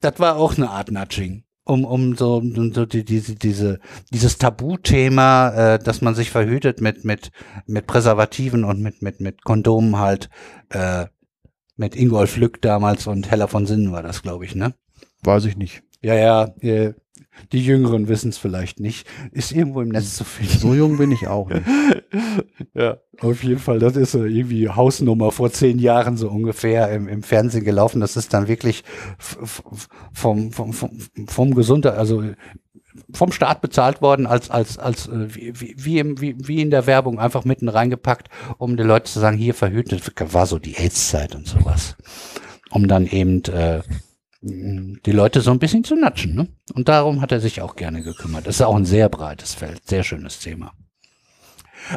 Das 0.00 0.18
war 0.18 0.36
auch 0.36 0.56
eine 0.56 0.70
Art 0.70 0.90
Nudging. 0.90 1.44
Um, 1.66 1.86
um 1.86 2.14
so, 2.14 2.36
um 2.36 2.74
so 2.74 2.84
die, 2.84 3.06
diese, 3.06 3.36
diese, 3.36 3.80
dieses 4.12 4.36
Tabuthema, 4.36 5.48
äh, 5.74 5.78
dass 5.78 6.02
man 6.02 6.14
sich 6.14 6.30
verhütet 6.30 6.82
mit, 6.82 7.06
mit, 7.06 7.30
mit 7.66 7.86
Präservativen 7.86 8.64
und 8.64 8.80
mit, 8.80 9.00
mit, 9.00 9.20
mit 9.20 9.44
Kondomen 9.44 9.98
halt, 9.98 10.28
äh, 10.68 11.06
mit 11.76 11.96
Ingolf 11.96 12.36
Lück 12.36 12.60
damals 12.60 13.06
und 13.06 13.30
Hella 13.30 13.46
von 13.46 13.64
Sinnen 13.64 13.92
war 13.92 14.02
das, 14.02 14.20
glaube 14.20 14.44
ich, 14.44 14.54
ne? 14.54 14.74
Weiß 15.24 15.44
ich 15.46 15.56
nicht. 15.56 15.82
Ja, 16.02 16.14
ja, 16.14 16.54
äh, 16.60 16.92
die 17.52 17.64
Jüngeren 17.64 18.08
wissen 18.08 18.28
es 18.28 18.38
vielleicht 18.38 18.80
nicht. 18.80 19.06
Ist 19.32 19.52
irgendwo 19.52 19.80
im 19.80 19.88
Netz 19.88 20.16
zu 20.16 20.24
finden. 20.24 20.58
So 20.58 20.74
jung 20.74 20.98
bin 20.98 21.10
ich 21.10 21.26
auch 21.26 21.48
nicht. 21.48 21.64
ja, 22.74 22.98
auf 23.20 23.42
jeden 23.42 23.58
Fall. 23.58 23.78
Das 23.78 23.96
ist 23.96 24.14
äh, 24.14 24.26
irgendwie 24.26 24.68
Hausnummer 24.68 25.32
vor 25.32 25.50
zehn 25.50 25.78
Jahren 25.78 26.16
so 26.16 26.28
ungefähr 26.30 26.90
im, 26.92 27.08
im 27.08 27.22
Fernsehen 27.22 27.64
gelaufen. 27.64 28.00
Das 28.00 28.16
ist 28.16 28.32
dann 28.34 28.48
wirklich 28.48 28.84
vom, 29.18 30.52
vom, 30.52 30.72
vom, 30.72 30.90
vom 31.26 31.54
Gesundheit, 31.54 31.96
also 31.96 32.22
vom 33.12 33.32
Staat 33.32 33.60
bezahlt 33.60 34.02
worden, 34.02 34.26
als, 34.26 34.50
als, 34.50 34.78
als 34.78 35.08
äh, 35.08 35.34
wie, 35.34 35.74
wie, 35.76 35.98
im, 35.98 36.20
wie, 36.20 36.36
wie 36.38 36.60
in 36.60 36.70
der 36.70 36.86
Werbung 36.86 37.18
einfach 37.18 37.44
mitten 37.44 37.68
reingepackt, 37.68 38.28
um 38.58 38.76
den 38.76 38.86
Leuten 38.86 39.06
zu 39.06 39.18
sagen, 39.20 39.36
hier 39.36 39.54
verhütet, 39.54 40.12
war 40.32 40.46
so 40.46 40.58
die 40.58 40.76
AIDS-Zeit 40.76 41.34
und 41.34 41.46
sowas. 41.46 41.96
Um 42.70 42.88
dann 42.88 43.06
eben 43.06 43.42
äh, 43.44 43.82
die 44.44 45.12
Leute 45.12 45.40
so 45.40 45.50
ein 45.50 45.58
bisschen 45.58 45.84
zu 45.84 45.96
natschen. 45.96 46.34
Ne? 46.34 46.48
Und 46.74 46.88
darum 46.88 47.20
hat 47.20 47.32
er 47.32 47.40
sich 47.40 47.62
auch 47.62 47.76
gerne 47.76 48.02
gekümmert. 48.02 48.46
Das 48.46 48.56
ist 48.56 48.62
auch 48.62 48.76
ein 48.76 48.84
sehr 48.84 49.08
breites 49.08 49.54
Feld, 49.54 49.86
sehr 49.86 50.02
schönes 50.02 50.38
Thema. 50.38 50.72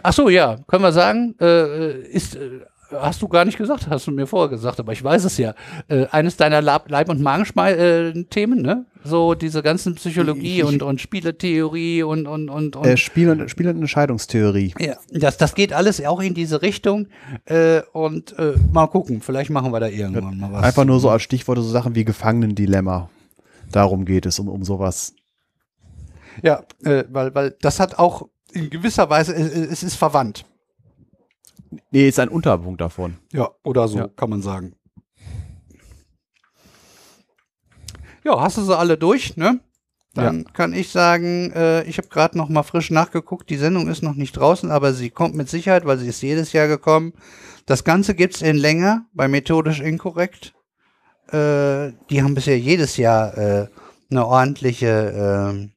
Ach 0.03 0.13
so, 0.13 0.29
ja, 0.29 0.57
können 0.67 0.83
wir 0.83 0.91
sagen, 0.91 1.35
äh, 1.39 2.01
ist, 2.01 2.35
äh, 2.35 2.61
hast 2.91 3.21
du 3.21 3.27
gar 3.27 3.45
nicht 3.45 3.57
gesagt, 3.57 3.87
hast 3.89 4.07
du 4.07 4.11
mir 4.11 4.27
vorher 4.27 4.49
gesagt, 4.49 4.79
aber 4.79 4.93
ich 4.93 5.03
weiß 5.03 5.23
es 5.25 5.37
ja. 5.37 5.53
Äh, 5.87 6.05
eines 6.11 6.37
deiner 6.37 6.61
Leib- 6.61 7.09
und 7.09 7.21
Magenthemen, 7.21 8.61
ne? 8.61 8.85
So 9.03 9.35
diese 9.35 9.63
ganzen 9.63 9.95
Psychologie 9.95 10.59
ich, 10.59 10.63
und, 10.63 10.83
und 10.83 10.99
Spieletheorie 11.01 12.03
und 12.03 12.27
und 12.27 12.49
und, 12.49 12.75
und 12.75 12.85
äh, 12.85 12.97
Spiel- 12.97 13.29
und 13.29 13.49
Spiel- 13.49 13.69
und 13.69 13.77
Entscheidungstheorie. 13.77 14.73
Ja, 14.79 14.97
das 15.11 15.37
das 15.37 15.55
geht 15.55 15.73
alles 15.73 16.03
auch 16.05 16.21
in 16.21 16.33
diese 16.33 16.61
Richtung 16.61 17.07
äh, 17.45 17.81
und 17.93 18.37
äh, 18.37 18.53
mal 18.71 18.87
gucken, 18.87 19.21
vielleicht 19.21 19.49
machen 19.49 19.71
wir 19.71 19.79
da 19.79 19.87
irgendwann 19.87 20.37
mal 20.37 20.51
was. 20.51 20.63
Einfach 20.63 20.85
nur 20.85 20.99
so 20.99 21.09
als 21.09 21.23
Stichworte 21.23 21.61
so 21.61 21.69
Sachen 21.69 21.95
wie 21.95 22.05
Gefangenendilemma. 22.05 23.09
Darum 23.71 24.05
geht 24.05 24.25
es 24.25 24.39
um 24.39 24.49
um 24.49 24.63
sowas. 24.63 25.13
Ja, 26.43 26.63
äh, 26.83 27.03
weil 27.09 27.33
weil 27.33 27.55
das 27.61 27.79
hat 27.79 27.97
auch 27.97 28.27
in 28.51 28.69
gewisser 28.69 29.09
Weise 29.09 29.33
es, 29.33 29.49
es 29.49 29.83
ist 29.83 29.95
verwandt. 29.95 30.45
Nee, 31.91 32.07
ist 32.07 32.19
ein 32.19 32.29
Unterpunkt 32.29 32.81
davon. 32.81 33.17
Ja, 33.31 33.49
oder 33.63 33.87
so, 33.87 33.99
ja. 33.99 34.07
kann 34.07 34.29
man 34.29 34.41
sagen. 34.41 34.75
Ja, 38.23 38.39
hast 38.41 38.57
du 38.57 38.61
sie 38.61 38.77
alle 38.77 38.97
durch, 38.97 39.37
ne? 39.37 39.59
Dann 40.13 40.43
ja. 40.43 40.51
kann 40.51 40.73
ich 40.73 40.89
sagen, 40.89 41.51
äh, 41.51 41.83
ich 41.83 41.97
habe 41.99 42.07
gerade 42.07 42.37
noch 42.37 42.49
mal 42.49 42.63
frisch 42.63 42.89
nachgeguckt. 42.89 43.49
Die 43.49 43.57
Sendung 43.57 43.87
ist 43.87 44.01
noch 44.01 44.15
nicht 44.15 44.35
draußen, 44.35 44.71
aber 44.71 44.93
sie 44.93 45.11
kommt 45.11 45.35
mit 45.35 45.47
Sicherheit, 45.47 45.85
weil 45.85 45.97
sie 45.97 46.07
ist 46.07 46.21
jedes 46.21 46.53
Jahr 46.53 46.67
gekommen. 46.67 47.13
Das 47.67 47.83
Ganze 47.83 48.15
gibt's 48.15 48.41
in 48.41 48.55
länger 48.55 49.05
bei 49.13 49.27
methodisch 49.27 49.79
inkorrekt. 49.79 50.55
Äh, 51.27 51.93
die 52.09 52.23
haben 52.23 52.33
bisher 52.33 52.57
jedes 52.57 52.97
Jahr 52.97 53.37
äh, 53.37 53.67
eine 54.09 54.25
ordentliche 54.25 54.87
äh, 55.53 55.69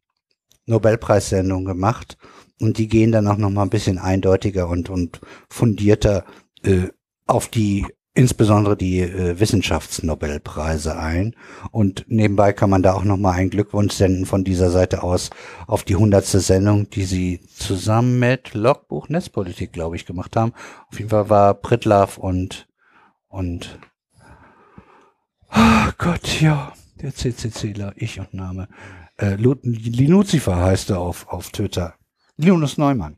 Nobelpreissendung 0.67 1.65
gemacht 1.65 2.17
und 2.61 2.79
die 2.79 2.89
gehen 2.89 3.13
dann 3.13 3.27
auch 3.27 3.37
noch 3.37 3.51
mal 3.51 3.63
ein 3.63 3.71
bisschen 3.71 3.99
eindeutiger 3.99 4.69
und, 4.69 4.91
und 4.91 5.21
fundierter 5.49 6.25
äh, 6.63 6.89
auf 7.27 7.49
die 7.49 7.87
insbesondere 8.13 8.77
die 8.77 9.01
äh, 9.01 9.39
Wissenschaftsnobelpreise 9.39 10.97
ein. 10.99 11.35
Und 11.71 12.05
nebenbei 12.09 12.53
kann 12.53 12.71
man 12.71 12.83
da 12.83 12.95
auch 12.95 13.05
noch 13.05 13.17
mal 13.17 13.33
einen 13.33 13.51
Glückwunsch 13.51 13.95
senden 13.95 14.27
von 14.27 14.45
dieser 14.45 14.71
Seite 14.71 15.03
aus 15.03 15.31
auf 15.67 15.85
die 15.85 15.97
hundertste 15.97 16.41
Sendung, 16.41 16.91
die 16.91 17.05
sie 17.05 17.41
zusammen 17.47 18.19
mit 18.19 18.55
Logbuch 18.55 19.09
Netzpolitik, 19.09 19.73
glaube 19.73 19.97
ich, 19.97 20.07
gemacht 20.07 20.37
haben. 20.37 20.53
Auf 20.91 20.99
jeden 20.99 21.11
Fall 21.11 21.31
war 21.31 21.55
Pritlaff 21.55 22.19
und 22.19 22.67
und 23.29 23.79
oh 25.55 25.91
Gott, 25.99 26.41
ja, 26.41 26.73
der 27.01 27.15
CCCler, 27.15 27.93
ich 27.95 28.19
und 28.19 28.35
Name. 28.35 28.69
Äh, 29.19 29.37
Linuzifer 29.37 30.57
heißt 30.57 30.91
er 30.91 30.99
auf, 30.99 31.29
auf 31.29 31.51
Twitter. 31.51 31.95
Linus 32.45 32.79
Neumann. 32.79 33.17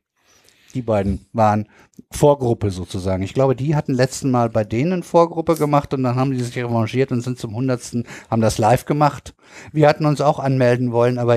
Die 0.74 0.82
beiden 0.82 1.26
waren 1.32 1.68
Vorgruppe 2.10 2.70
sozusagen. 2.70 3.22
Ich 3.22 3.34
glaube, 3.34 3.54
die 3.54 3.74
hatten 3.76 3.92
letzten 3.92 4.30
Mal 4.30 4.48
bei 4.48 4.64
denen 4.64 5.02
Vorgruppe 5.02 5.56
gemacht 5.56 5.92
und 5.92 6.02
dann 6.02 6.16
haben 6.16 6.32
die 6.32 6.42
sich 6.42 6.56
revanchiert 6.56 7.12
und 7.12 7.20
sind 7.20 7.38
zum 7.38 7.54
hundertsten, 7.54 8.06
haben 8.30 8.40
das 8.40 8.58
live 8.58 8.86
gemacht. 8.86 9.34
Wir 9.72 9.88
hatten 9.88 10.06
uns 10.06 10.20
auch 10.20 10.38
anmelden 10.38 10.92
wollen, 10.92 11.18
aber 11.18 11.36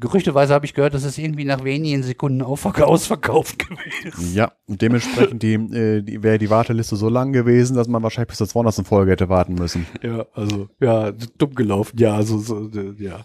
gerüchteweise 0.00 0.54
habe 0.54 0.66
ich 0.66 0.74
gehört, 0.74 0.94
das 0.94 1.04
ist 1.04 1.18
irgendwie 1.18 1.44
nach 1.44 1.62
wenigen 1.62 2.02
Sekunden 2.02 2.42
ausverkauft 2.42 3.58
gewesen. 3.58 4.34
Ja, 4.34 4.52
und 4.66 4.82
dementsprechend 4.82 5.42
die, 5.42 5.54
äh, 5.54 6.02
die, 6.02 6.22
wäre 6.22 6.38
die 6.38 6.50
Warteliste 6.50 6.96
so 6.96 7.08
lang 7.08 7.32
gewesen, 7.32 7.76
dass 7.76 7.88
man 7.88 8.02
wahrscheinlich 8.02 8.28
bis 8.28 8.38
zur 8.38 8.48
200. 8.48 8.86
Folge 8.86 9.12
hätte 9.12 9.28
warten 9.28 9.54
müssen. 9.54 9.86
Ja, 10.02 10.26
also, 10.34 10.68
ja, 10.80 11.12
dumm 11.38 11.54
gelaufen. 11.54 11.96
Ja, 11.98 12.14
also, 12.14 12.38
so, 12.38 12.68
ja. 12.98 13.24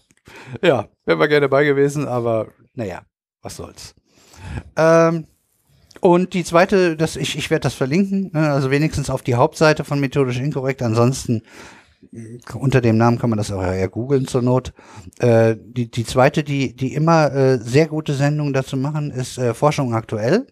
Ja, 0.61 0.87
wären 1.05 1.19
wir 1.19 1.27
gerne 1.27 1.49
bei 1.49 1.65
gewesen, 1.65 2.07
aber 2.07 2.47
naja, 2.73 3.01
was 3.41 3.55
soll's. 3.55 3.95
Ähm, 4.75 5.27
und 5.99 6.33
die 6.33 6.43
zweite, 6.43 6.97
das, 6.97 7.15
ich, 7.15 7.37
ich 7.37 7.49
werde 7.51 7.63
das 7.63 7.75
verlinken, 7.75 8.31
ne, 8.33 8.51
also 8.51 8.71
wenigstens 8.71 9.09
auf 9.09 9.21
die 9.21 9.35
Hauptseite 9.35 9.83
von 9.83 9.99
Methodisch 9.99 10.39
Inkorrekt. 10.39 10.81
Ansonsten 10.81 11.43
äh, 12.11 12.39
unter 12.53 12.81
dem 12.81 12.97
Namen 12.97 13.19
kann 13.19 13.29
man 13.29 13.37
das 13.37 13.51
auch 13.51 13.61
ja 13.61 13.87
googeln 13.87 14.27
zur 14.27 14.41
Not. 14.41 14.73
Äh, 15.19 15.55
die, 15.59 15.91
die 15.91 16.05
zweite, 16.05 16.43
die, 16.43 16.75
die 16.75 16.93
immer 16.93 17.31
äh, 17.31 17.57
sehr 17.59 17.87
gute 17.87 18.13
Sendungen 18.13 18.53
dazu 18.53 18.77
machen, 18.77 19.11
ist 19.11 19.37
äh, 19.37 19.53
Forschung 19.53 19.93
aktuell. 19.93 20.47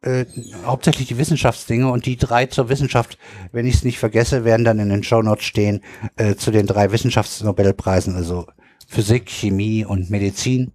Äh, 0.00 0.26
hauptsächlich 0.64 1.08
die 1.08 1.18
Wissenschaftsdinge 1.18 1.90
und 1.90 2.06
die 2.06 2.16
drei 2.16 2.46
zur 2.46 2.68
Wissenschaft, 2.68 3.18
wenn 3.50 3.66
ich 3.66 3.74
es 3.74 3.84
nicht 3.84 3.98
vergesse, 3.98 4.44
werden 4.44 4.64
dann 4.64 4.78
in 4.78 4.90
den 4.90 5.02
Shownotes 5.02 5.44
stehen 5.44 5.82
äh, 6.16 6.36
zu 6.36 6.52
den 6.52 6.66
drei 6.66 6.92
Wissenschaftsnobelpreisen, 6.92 8.14
also 8.14 8.46
Physik, 8.86 9.28
Chemie 9.28 9.84
und 9.84 10.08
Medizin. 10.08 10.72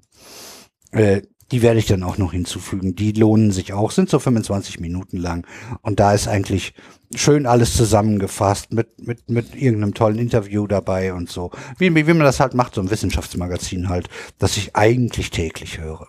Die 1.52 1.62
werde 1.62 1.80
ich 1.80 1.86
dann 1.86 2.04
auch 2.04 2.18
noch 2.18 2.32
hinzufügen. 2.32 2.96
Die 2.96 3.12
lohnen 3.12 3.52
sich 3.52 3.74
auch, 3.74 3.91
sind 3.91 4.10
so 4.10 4.20
25 4.20 4.80
Minuten 4.80 5.18
lang. 5.18 5.46
Und 5.82 6.00
da 6.00 6.14
ist 6.14 6.28
eigentlich 6.28 6.74
schön 7.16 7.46
alles 7.46 7.76
zusammengefasst 7.76 8.74
mit, 8.74 9.06
mit, 9.06 9.30
mit 9.30 9.56
irgendeinem 9.56 9.94
tollen 9.94 10.20
Interview 10.20 10.68
dabei 10.68 11.14
und 11.14 11.30
so. 11.30 11.52
Wie, 11.78 11.94
wie 11.96 12.04
man 12.04 12.20
das 12.20 12.39
halt 12.39 12.54
macht, 12.54 12.76
so 12.76 12.82
ein 12.82 12.89
Wissenschaftsmagazin 12.89 13.89
halt, 13.89 14.10
das 14.39 14.58
ich 14.58 14.76
eigentlich 14.76 15.30
täglich 15.30 15.80
höre. 15.80 16.08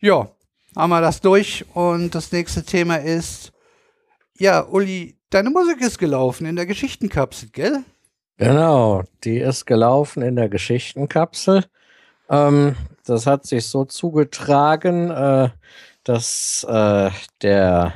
Ja, 0.00 0.30
haben 0.74 0.90
wir 0.90 1.00
das 1.00 1.20
durch. 1.20 1.64
Und 1.74 2.14
das 2.14 2.32
nächste 2.32 2.64
Thema 2.64 2.96
ist, 2.96 3.52
ja, 4.38 4.66
Uli, 4.66 5.18
deine 5.30 5.50
Musik 5.50 5.80
ist 5.80 5.98
gelaufen 5.98 6.46
in 6.46 6.56
der 6.56 6.66
Geschichtenkapsel, 6.66 7.48
gell? 7.50 7.84
Genau, 8.38 9.02
die 9.24 9.38
ist 9.38 9.64
gelaufen 9.64 10.22
in 10.22 10.36
der 10.36 10.50
Geschichtenkapsel. 10.50 11.64
Ähm, 12.28 12.76
das 13.04 13.26
hat 13.26 13.46
sich 13.46 13.66
so 13.66 13.84
zugetragen, 13.84 15.10
äh, 15.10 15.48
dass 16.04 16.66
äh, 16.68 17.10
der 17.42 17.94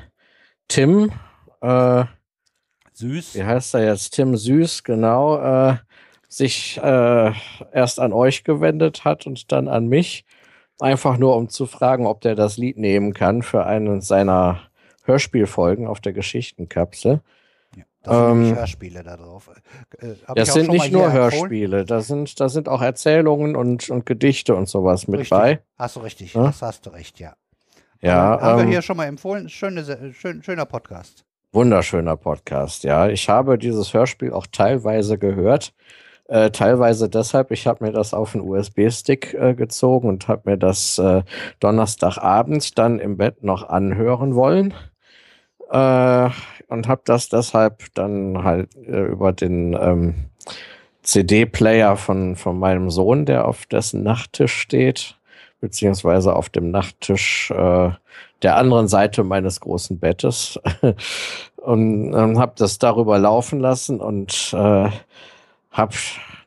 Tim, 0.69 1.13
äh, 1.61 2.05
Süß, 2.95 3.35
wie 3.35 3.45
heißt 3.45 3.75
er 3.75 3.87
jetzt? 3.87 4.11
Tim 4.15 4.37
Süß, 4.37 4.85
genau, 4.85 5.39
äh, 5.39 5.77
sich 6.29 6.79
äh, 6.83 7.33
erst 7.73 7.99
an 7.99 8.13
euch 8.13 8.45
gewendet 8.45 9.05
hat 9.05 9.27
und 9.27 9.51
dann 9.53 9.69
an 9.69 9.89
mich, 9.89 10.25
einfach 10.79 11.19
nur 11.19 11.37
um 11.37 11.49
zu 11.49 11.67
fragen, 11.67 12.07
ob 12.07 12.21
der 12.21 12.35
das 12.35 12.57
Lied 12.57 12.79
nehmen 12.79 13.15
kann 13.15 13.43
für 13.43 13.67
einen 13.67 14.01
seiner 14.01 14.61
Hörspielfolgen 15.05 15.87
auf 15.87 16.01
der 16.01 16.13
Geschichtenkapsel. 16.13 17.21
Das 18.03 18.17
sind 18.17 18.47
ähm, 18.47 18.57
Hörspiele 18.57 19.03
da 19.03 19.17
drauf. 19.17 19.51
Äh, 19.99 20.07
äh 20.07 20.15
das 20.35 20.55
sind 20.55 20.71
nicht 20.71 20.91
nur 20.91 21.13
Hörspiele, 21.13 21.85
da 21.85 22.01
sind, 22.01 22.41
da 22.41 22.49
sind 22.49 22.69
auch 22.69 22.81
Erzählungen 22.81 23.57
und, 23.57 23.91
und 23.91 24.07
Gedichte 24.07 24.55
und 24.55 24.69
sowas 24.69 25.07
mit 25.07 25.21
richtig. 25.21 25.31
bei. 25.31 25.63
Hast 25.77 25.97
du 25.97 26.01
richtig, 26.01 26.35
ja? 26.35 26.45
das 26.45 26.63
hast 26.63 26.87
du 26.87 26.91
recht, 26.91 27.21
ja. 27.21 27.35
Ja. 28.01 28.37
Ähm, 28.37 28.41
haben 28.41 28.59
wir 28.63 28.67
hier 28.67 28.83
schon 28.83 28.97
mal 28.97 29.07
empfohlen. 29.07 29.49
Schöne, 29.51 30.15
schön, 30.15 30.43
schöner 30.43 30.65
Podcast. 30.65 31.25
Wunderschöner 31.53 32.17
Podcast, 32.17 32.85
ja. 32.85 33.09
Ich 33.09 33.29
habe 33.29 33.59
dieses 33.59 33.93
Hörspiel 33.93 34.33
auch 34.33 34.47
teilweise 34.51 35.19
gehört. 35.19 35.75
Äh, 36.29 36.53
teilweise 36.53 37.11
deshalb, 37.11 37.51
ich 37.51 37.67
habe 37.67 37.85
mir 37.85 37.93
das 37.93 38.15
auf 38.15 38.37
einen 38.37 38.49
USB-Stick 38.49 39.35
äh, 39.35 39.55
gezogen 39.55 40.09
und 40.09 40.29
habe 40.29 40.49
mir 40.49 40.57
das 40.57 40.97
äh, 40.99 41.23
Donnerstagabend 41.59 42.79
dann 42.79 43.01
im 43.01 43.17
Bett 43.17 43.43
noch 43.43 43.69
anhören 43.69 44.37
wollen. 44.37 44.73
Äh, 45.71 46.31
und 46.69 46.89
habe 46.89 47.03
das 47.05 47.29
deshalb 47.29 47.85
dann 47.95 48.45
halt 48.45 48.75
äh, 48.77 49.03
über 49.03 49.33
den 49.33 49.75
ähm, 49.75 50.15
CD-Player 51.03 51.97
von, 51.97 52.37
von 52.37 52.59
meinem 52.59 52.91
Sohn, 52.91 53.25
der 53.25 53.47
auf 53.49 53.67
dessen 53.67 54.03
Nachttisch 54.03 54.53
steht, 54.53 55.17
beziehungsweise 55.61 56.35
auf 56.35 56.49
dem 56.49 56.71
Nachttisch 56.71 57.51
äh, 57.51 57.91
der 58.43 58.57
anderen 58.57 58.89
Seite 58.89 59.25
meines 59.25 59.61
großen 59.61 59.99
Bettes. 59.99 60.59
Und 61.57 62.15
ähm, 62.15 62.39
habe 62.39 62.53
das 62.57 62.79
darüber 62.79 63.19
laufen 63.19 63.61
lassen 63.61 64.01
und 64.01 64.55
äh, 64.55 64.89
habe 65.71 65.95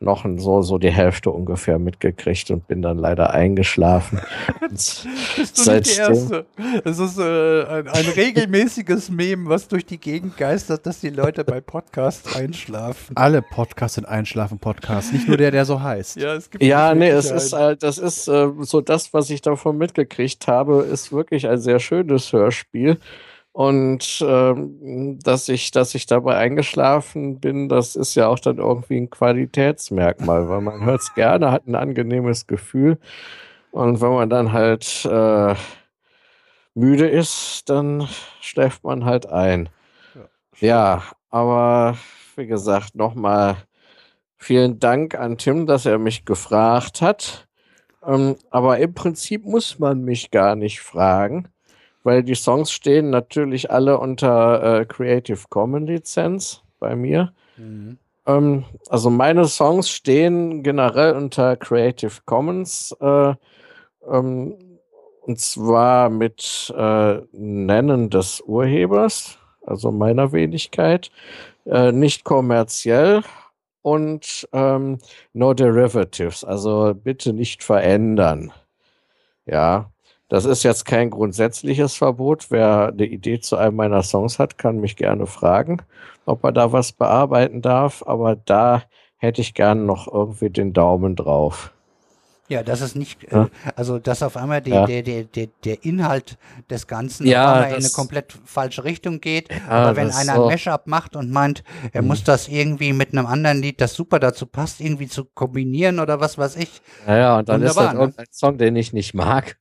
noch 0.03 0.25
so, 0.37 0.61
so 0.61 0.77
die 0.77 0.91
Hälfte 0.91 1.31
ungefähr 1.31 1.79
mitgekriegt 1.79 2.51
und 2.51 2.67
bin 2.67 2.81
dann 2.81 2.97
leider 2.97 3.31
eingeschlafen. 3.31 4.19
Bist 4.69 5.05
du 5.05 5.71
nicht 5.71 5.95
die 5.95 5.99
Erste? 5.99 6.45
Es 6.83 6.99
ist 6.99 7.17
äh, 7.17 7.63
ein, 7.63 7.87
ein 7.87 8.05
regelmäßiges 8.05 9.09
Meme, 9.09 9.49
was 9.49 9.67
durch 9.67 9.85
die 9.85 9.97
Gegend 9.97 10.37
geistert, 10.37 10.85
dass 10.85 10.99
die 10.99 11.09
Leute 11.09 11.43
bei 11.43 11.61
Podcasts 11.61 12.35
einschlafen. 12.35 13.15
Alle 13.15 13.41
Podcasts 13.41 13.95
sind 13.95 14.05
Einschlafen-Podcasts, 14.05 15.13
nicht 15.13 15.27
nur 15.27 15.37
der, 15.37 15.51
der 15.51 15.65
so 15.65 15.81
heißt. 15.81 16.17
Ja, 16.17 16.35
es 16.35 16.49
gibt 16.49 16.63
ja 16.63 16.93
nee, 16.93 17.09
es 17.09 17.31
ist 17.31 17.53
halt, 17.53 17.83
das 17.83 17.97
ist 17.97 18.27
äh, 18.27 18.49
so 18.59 18.81
das, 18.81 19.13
was 19.13 19.29
ich 19.29 19.41
davon 19.41 19.77
mitgekriegt 19.77 20.47
habe, 20.47 20.83
ist 20.83 21.13
wirklich 21.13 21.47
ein 21.47 21.59
sehr 21.59 21.79
schönes 21.79 22.33
Hörspiel. 22.33 22.97
Und 23.53 24.25
ähm, 24.27 25.19
dass 25.19 25.47
ich, 25.47 25.69
dass 25.69 25.93
ich 25.93 26.07
dabei 26.07 26.37
eingeschlafen 26.37 27.39
bin, 27.39 27.69
das 27.69 27.95
ist 27.95 28.15
ja 28.15 28.27
auch 28.27 28.39
dann 28.39 28.57
irgendwie 28.57 28.97
ein 28.97 29.11
Qualitätsmerkmal, 29.11 30.49
weil 30.49 30.61
man 30.61 30.83
hört 30.83 31.01
es 31.01 31.13
gerne, 31.13 31.51
hat 31.51 31.67
ein 31.67 31.75
angenehmes 31.75 32.47
Gefühl. 32.47 32.97
Und 33.71 34.01
wenn 34.01 34.11
man 34.11 34.29
dann 34.31 34.53
halt 34.53 35.05
äh, 35.05 35.53
müde 36.73 37.07
ist, 37.07 37.69
dann 37.69 38.07
schläft 38.41 38.83
man 38.83 39.05
halt 39.05 39.27
ein. 39.27 39.69
Ja, 40.59 40.67
ja 40.67 41.03
aber 41.29 41.95
wie 42.35 42.47
gesagt, 42.47 42.95
nochmal 42.95 43.57
vielen 44.35 44.79
Dank 44.79 45.13
an 45.13 45.37
Tim, 45.37 45.67
dass 45.67 45.85
er 45.85 45.99
mich 45.99 46.25
gefragt 46.25 47.01
hat. 47.03 47.47
Ähm, 48.03 48.35
aber 48.49 48.79
im 48.79 48.95
Prinzip 48.95 49.45
muss 49.45 49.77
man 49.77 50.03
mich 50.03 50.31
gar 50.31 50.55
nicht 50.55 50.81
fragen 50.81 51.52
weil 52.03 52.23
die 52.23 52.35
Songs 52.35 52.71
stehen 52.71 53.09
natürlich 53.09 53.71
alle 53.71 53.97
unter 53.97 54.81
äh, 54.81 54.85
Creative 54.85 55.39
Commons 55.49 55.89
Lizenz 55.89 56.61
bei 56.79 56.95
mir. 56.95 57.33
Mhm. 57.57 57.97
Ähm, 58.25 58.65
also 58.89 59.09
meine 59.09 59.45
Songs 59.45 59.89
stehen 59.89 60.63
generell 60.63 61.13
unter 61.13 61.55
Creative 61.55 62.13
Commons 62.25 62.95
äh, 62.99 63.33
ähm, 64.09 64.55
und 65.21 65.39
zwar 65.39 66.09
mit 66.09 66.73
äh, 66.77 67.21
Nennen 67.31 68.09
des 68.09 68.41
Urhebers, 68.41 69.37
also 69.65 69.91
meiner 69.91 70.33
Wenigkeit, 70.33 71.11
äh, 71.65 71.93
nicht 71.93 72.25
kommerziell 72.25 73.21
und 73.81 74.47
ähm, 74.51 74.97
no 75.31 75.53
derivatives, 75.53 76.43
also 76.43 76.93
bitte 76.93 77.31
nicht 77.31 77.63
verändern. 77.63 78.51
Ja, 79.45 79.92
das 80.29 80.45
ist 80.45 80.63
jetzt 80.63 80.85
kein 80.85 81.09
grundsätzliches 81.09 81.95
Verbot. 81.95 82.47
Wer 82.49 82.87
eine 82.87 83.05
Idee 83.05 83.39
zu 83.39 83.55
einem 83.57 83.75
meiner 83.75 84.03
Songs 84.03 84.39
hat, 84.39 84.57
kann 84.57 84.79
mich 84.79 84.95
gerne 84.95 85.27
fragen, 85.27 85.81
ob 86.25 86.43
er 86.43 86.51
da 86.51 86.71
was 86.71 86.91
bearbeiten 86.91 87.61
darf. 87.61 88.03
Aber 88.05 88.35
da 88.35 88.83
hätte 89.17 89.41
ich 89.41 89.53
gerne 89.53 89.81
noch 89.81 90.11
irgendwie 90.11 90.49
den 90.49 90.73
Daumen 90.73 91.15
drauf. 91.15 91.73
Ja, 92.49 92.61
das 92.61 92.81
ist 92.81 92.95
nicht, 92.95 93.23
äh, 93.31 93.45
also 93.75 93.99
dass 93.99 94.21
auf 94.21 94.35
einmal 94.35 94.61
die, 94.61 94.71
ja. 94.71 94.85
der, 94.85 95.01
der, 95.01 95.23
der, 95.23 95.47
der 95.63 95.85
Inhalt 95.85 96.37
des 96.69 96.87
Ganzen 96.87 97.25
ja, 97.25 97.63
in 97.63 97.75
eine 97.75 97.89
komplett 97.89 98.37
falsche 98.43 98.83
Richtung 98.83 99.21
geht. 99.21 99.49
Ja, 99.49 99.69
Aber 99.69 99.95
wenn 99.95 100.11
einer 100.11 100.35
so. 100.35 100.43
ein 100.43 100.51
Mashup 100.51 100.85
macht 100.85 101.15
und 101.15 101.31
meint, 101.31 101.63
er 101.93 102.01
mhm. 102.01 102.09
muss 102.09 102.25
das 102.25 102.49
irgendwie 102.49 102.91
mit 102.91 103.13
einem 103.13 103.27
anderen 103.27 103.61
Lied, 103.61 103.79
das 103.79 103.93
super 103.93 104.19
dazu 104.19 104.45
passt, 104.45 104.81
irgendwie 104.81 105.07
zu 105.07 105.23
kombinieren 105.23 105.99
oder 105.99 106.19
was 106.19 106.37
weiß 106.37 106.57
ich. 106.57 106.81
Ja, 107.07 107.17
ja 107.17 107.37
und 107.39 107.47
dann 107.47 107.61
Wunderbar, 107.61 107.83
ist 107.83 107.87
das 107.87 107.93
ne? 107.93 107.99
irgendein 107.99 108.25
Song, 108.31 108.57
den 108.57 108.75
ich 108.75 108.91
nicht 108.91 109.13
mag. 109.13 109.57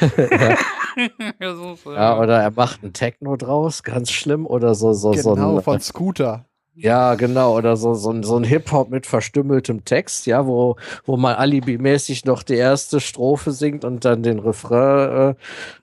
ja, 1.86 2.18
oder 2.18 2.42
er 2.42 2.50
macht 2.50 2.82
ein 2.82 2.92
Techno 2.92 3.36
draus, 3.36 3.84
ganz 3.84 4.10
schlimm, 4.10 4.46
oder 4.46 4.74
so, 4.74 4.92
so, 4.92 5.12
genau, 5.12 5.22
so 5.34 5.56
ein, 5.56 5.62
von 5.62 5.80
Scooter. 5.80 6.46
Ja, 6.76 7.14
genau, 7.14 7.56
oder 7.56 7.76
so, 7.76 7.94
so, 7.94 8.20
so 8.22 8.36
ein 8.36 8.42
Hip-Hop 8.42 8.90
mit 8.90 9.06
verstümmeltem 9.06 9.84
Text, 9.84 10.26
ja, 10.26 10.44
wo, 10.44 10.74
wo 11.06 11.16
man 11.16 11.36
alibimäßig 11.36 12.24
noch 12.24 12.42
die 12.42 12.56
erste 12.56 12.98
Strophe 12.98 13.52
singt 13.52 13.84
und 13.84 14.04
dann 14.04 14.24
den 14.24 14.40
Refrain 14.40 15.30
äh, 15.30 15.34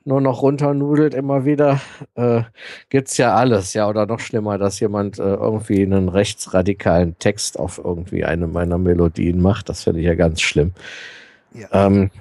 nur 0.03 0.19
noch 0.19 0.41
runternudelt 0.41 1.13
immer 1.13 1.45
wieder. 1.45 1.79
Äh, 2.15 2.41
gibt's 2.89 3.15
ja 3.17 3.33
alles, 3.33 3.73
ja, 3.73 3.87
oder 3.87 4.05
noch 4.05 4.19
schlimmer, 4.19 4.57
dass 4.57 4.81
jemand 4.81 5.17
äh, 5.17 5.23
irgendwie 5.23 5.81
einen 5.81 6.09
rechtsradikalen 6.09 7.17
Text 7.19 7.57
auf 7.57 7.79
irgendwie 7.81 8.25
eine 8.25 8.47
meiner 8.47 8.77
Melodien 8.77 9.41
macht. 9.41 9.69
Das 9.69 9.83
finde 9.85 10.01
ich 10.01 10.07
ja 10.07 10.15
ganz 10.15 10.41
schlimm. 10.41 10.73
Ja, 11.53 11.67
ähm, 11.71 12.11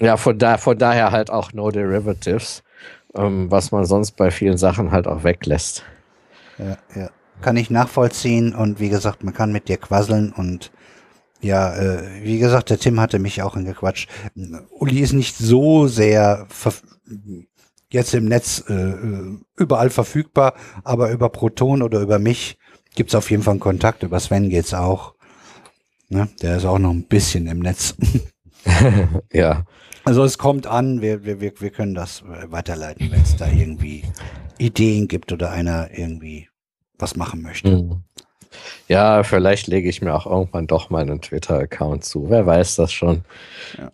ja 0.00 0.16
von, 0.16 0.36
da, 0.36 0.58
von 0.58 0.76
daher 0.76 1.12
halt 1.12 1.30
auch 1.30 1.52
No 1.52 1.70
Derivatives, 1.70 2.64
ähm, 3.14 3.52
was 3.52 3.70
man 3.70 3.84
sonst 3.84 4.16
bei 4.16 4.32
vielen 4.32 4.56
Sachen 4.56 4.90
halt 4.90 5.06
auch 5.06 5.22
weglässt. 5.22 5.84
Ja, 6.58 6.76
ja 6.96 7.10
kann 7.40 7.56
ich 7.56 7.70
nachvollziehen 7.70 8.54
und 8.54 8.80
wie 8.80 8.88
gesagt, 8.88 9.24
man 9.24 9.34
kann 9.34 9.52
mit 9.52 9.68
dir 9.68 9.76
quasseln 9.76 10.32
und 10.32 10.70
ja, 11.40 11.74
äh, 11.74 12.22
wie 12.22 12.38
gesagt, 12.38 12.70
der 12.70 12.78
Tim 12.78 13.00
hatte 13.00 13.18
mich 13.18 13.42
auch 13.42 13.56
angequatscht. 13.56 14.10
Uli 14.70 15.00
ist 15.00 15.14
nicht 15.14 15.36
so 15.36 15.86
sehr 15.86 16.46
jetzt 17.90 18.14
im 18.14 18.26
Netz 18.26 18.62
äh, 18.68 18.94
überall 19.56 19.90
verfügbar, 19.90 20.54
aber 20.84 21.10
über 21.10 21.28
Proton 21.30 21.82
oder 21.82 22.00
über 22.00 22.18
mich 22.18 22.58
gibt's 22.94 23.14
auf 23.14 23.30
jeden 23.30 23.42
Fall 23.42 23.52
einen 23.52 23.60
Kontakt. 23.60 24.02
Über 24.02 24.20
Sven 24.20 24.50
geht's 24.50 24.74
auch. 24.74 25.14
Ne? 26.08 26.28
Der 26.42 26.56
ist 26.56 26.64
auch 26.64 26.78
noch 26.78 26.90
ein 26.90 27.06
bisschen 27.06 27.46
im 27.46 27.60
Netz. 27.60 27.94
ja. 29.32 29.64
Also 30.04 30.24
es 30.24 30.38
kommt 30.38 30.66
an, 30.66 31.00
wir, 31.00 31.24
wir, 31.24 31.40
wir 31.40 31.70
können 31.70 31.94
das 31.94 32.22
weiterleiten, 32.26 33.10
wenn 33.10 33.22
es 33.22 33.36
da 33.36 33.46
irgendwie 33.48 34.04
Ideen 34.58 35.08
gibt 35.08 35.32
oder 35.32 35.50
einer 35.50 35.90
irgendwie 35.96 36.49
was 37.00 37.16
machen 37.16 37.42
möchte. 37.42 37.70
Mhm. 37.70 38.02
Ja, 38.88 39.22
vielleicht 39.22 39.68
lege 39.68 39.88
ich 39.88 40.02
mir 40.02 40.14
auch 40.14 40.26
irgendwann 40.26 40.66
doch 40.66 40.90
meinen 40.90 41.20
Twitter-Account 41.20 42.04
zu. 42.04 42.28
Wer 42.28 42.44
weiß 42.46 42.76
das 42.76 42.92
schon. 42.92 43.22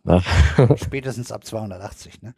Ja. 0.04 0.22
Spätestens 0.76 1.30
ab 1.30 1.44
280, 1.44 2.22
ne? 2.22 2.34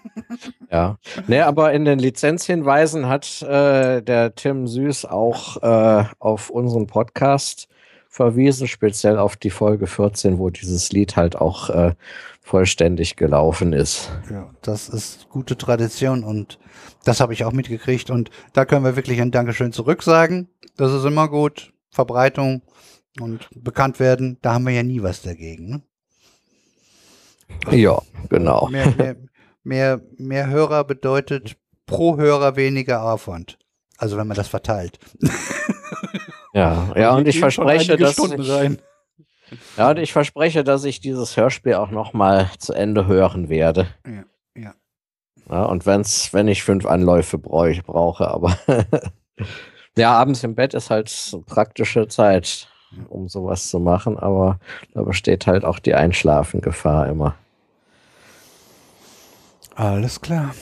ja. 0.70 0.98
Nee, 1.28 1.40
aber 1.40 1.72
in 1.72 1.84
den 1.84 2.00
Lizenzhinweisen 2.00 3.08
hat 3.08 3.42
äh, 3.42 4.02
der 4.02 4.34
Tim 4.34 4.66
Süß 4.66 5.04
auch 5.04 5.62
äh, 5.62 6.04
auf 6.18 6.50
unseren 6.50 6.88
Podcast 6.88 7.68
verwiesen, 8.08 8.66
speziell 8.66 9.18
auf 9.18 9.36
die 9.36 9.50
Folge 9.50 9.86
14, 9.86 10.38
wo 10.38 10.50
dieses 10.50 10.90
Lied 10.92 11.16
halt 11.16 11.36
auch 11.36 11.70
äh, 11.70 11.94
vollständig 12.44 13.16
gelaufen 13.16 13.72
ist. 13.72 14.10
Ja, 14.30 14.50
das 14.60 14.90
ist 14.90 15.30
gute 15.30 15.56
Tradition 15.56 16.22
und 16.22 16.58
das 17.04 17.20
habe 17.20 17.32
ich 17.32 17.44
auch 17.44 17.52
mitgekriegt 17.52 18.10
und 18.10 18.30
da 18.52 18.66
können 18.66 18.84
wir 18.84 18.96
wirklich 18.96 19.20
ein 19.22 19.30
Dankeschön 19.30 19.72
zurücksagen. 19.72 20.48
Das 20.76 20.92
ist 20.92 21.04
immer 21.04 21.28
gut. 21.28 21.72
Verbreitung 21.90 22.62
und 23.18 23.48
bekannt 23.54 23.98
werden, 23.98 24.36
da 24.42 24.54
haben 24.54 24.66
wir 24.66 24.74
ja 24.74 24.82
nie 24.82 25.02
was 25.02 25.22
dagegen. 25.22 25.70
Ne? 25.70 25.82
Ja, 27.70 28.02
genau. 28.28 28.68
Mehr, 28.68 28.92
mehr, 28.96 29.16
mehr, 29.62 30.00
mehr 30.18 30.50
Hörer 30.50 30.84
bedeutet 30.84 31.56
pro 31.86 32.18
Hörer 32.18 32.56
weniger 32.56 33.04
Aufwand. 33.04 33.58
Also 33.96 34.18
wenn 34.18 34.26
man 34.26 34.36
das 34.36 34.48
verteilt. 34.48 34.98
Ja, 36.52 36.92
ja, 36.94 37.16
und 37.16 37.26
ich 37.26 37.40
verspreche, 37.40 37.96
dass 37.96 38.16
ich, 38.16 38.78
ja, 39.76 39.90
und 39.90 39.98
ich 39.98 40.12
verspreche, 40.12 40.64
dass 40.64 40.84
ich 40.84 41.00
dieses 41.00 41.36
Hörspiel 41.36 41.74
auch 41.74 41.90
noch 41.90 42.12
mal 42.12 42.50
zu 42.58 42.72
Ende 42.72 43.06
hören 43.06 43.48
werde. 43.48 43.88
Ja. 44.06 44.24
Ja, 45.50 45.64
und 45.64 45.84
wenn's, 45.84 46.32
wenn 46.32 46.48
ich 46.48 46.62
fünf 46.62 46.86
Anläufe 46.86 47.38
bräuch, 47.38 47.82
brauche, 47.84 48.28
aber 48.28 48.56
ja, 49.96 50.12
abends 50.12 50.42
im 50.42 50.54
Bett 50.54 50.74
ist 50.74 50.90
halt 50.90 51.36
praktische 51.46 52.08
Zeit, 52.08 52.68
um 53.08 53.28
sowas 53.28 53.68
zu 53.68 53.78
machen, 53.78 54.18
aber 54.18 54.58
da 54.94 55.02
besteht 55.02 55.46
halt 55.46 55.64
auch 55.64 55.78
die 55.78 55.94
Einschlafengefahr 55.94 57.08
immer. 57.08 57.34
Alles 59.74 60.20
klar. 60.20 60.54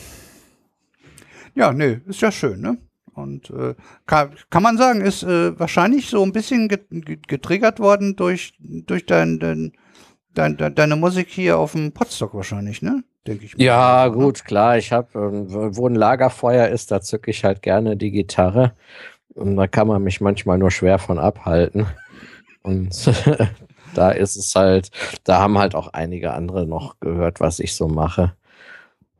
Ja, 1.55 1.72
nö, 1.72 2.01
ist 2.07 2.22
ja 2.22 2.33
schön, 2.33 2.61
ne? 2.61 2.78
Und 3.15 3.51
äh, 3.51 3.75
kann, 4.07 4.31
kann 4.51 4.63
man 4.63 4.79
sagen, 4.79 5.01
ist 5.01 5.23
äh, 5.23 5.59
wahrscheinlich 5.59 6.09
so 6.09 6.23
ein 6.23 6.33
bisschen 6.33 6.69
getriggert 6.69 7.79
worden 7.79 8.17
durch, 8.17 8.55
durch 8.61 9.07
dein, 9.07 9.39
dein, 9.39 9.73
dein, 10.35 10.57
deine 10.57 10.97
Musik 10.97 11.29
hier 11.29 11.59
auf 11.59 11.73
dem 11.73 11.93
Podstock 11.93 12.35
wahrscheinlich, 12.35 12.81
ne? 12.81 13.05
denke 13.27 13.45
ich. 13.45 13.57
Mal. 13.57 13.65
Ja, 13.65 14.09
gut, 14.09 14.45
klar. 14.45 14.79
Ich 14.79 14.93
habe, 14.93 15.09
ähm, 15.19 15.47
wo 15.77 15.89
ein 15.89 15.95
Lagerfeuer 15.95 16.69
ist, 16.69 16.91
da 16.91 17.01
zücke 17.01 17.31
ich 17.31 17.45
halt 17.45 17.63
gerne 17.63 17.97
die 17.97 18.11
Gitarre. 18.11 18.73
Und 19.35 19.57
da 19.57 19.67
kann 19.67 19.89
man 19.89 20.03
mich 20.03 20.21
manchmal 20.21 20.59
nur 20.59 20.71
schwer 20.71 20.99
von 20.99 21.19
abhalten. 21.19 21.87
Und 22.63 23.11
da 23.95 24.11
ist 24.11 24.37
es 24.37 24.55
halt, 24.55 24.91
da 25.25 25.39
haben 25.39 25.59
halt 25.59 25.75
auch 25.75 25.89
einige 25.89 26.33
andere 26.33 26.67
noch 26.67 27.01
gehört, 27.01 27.41
was 27.41 27.59
ich 27.59 27.75
so 27.75 27.89
mache. 27.89 28.35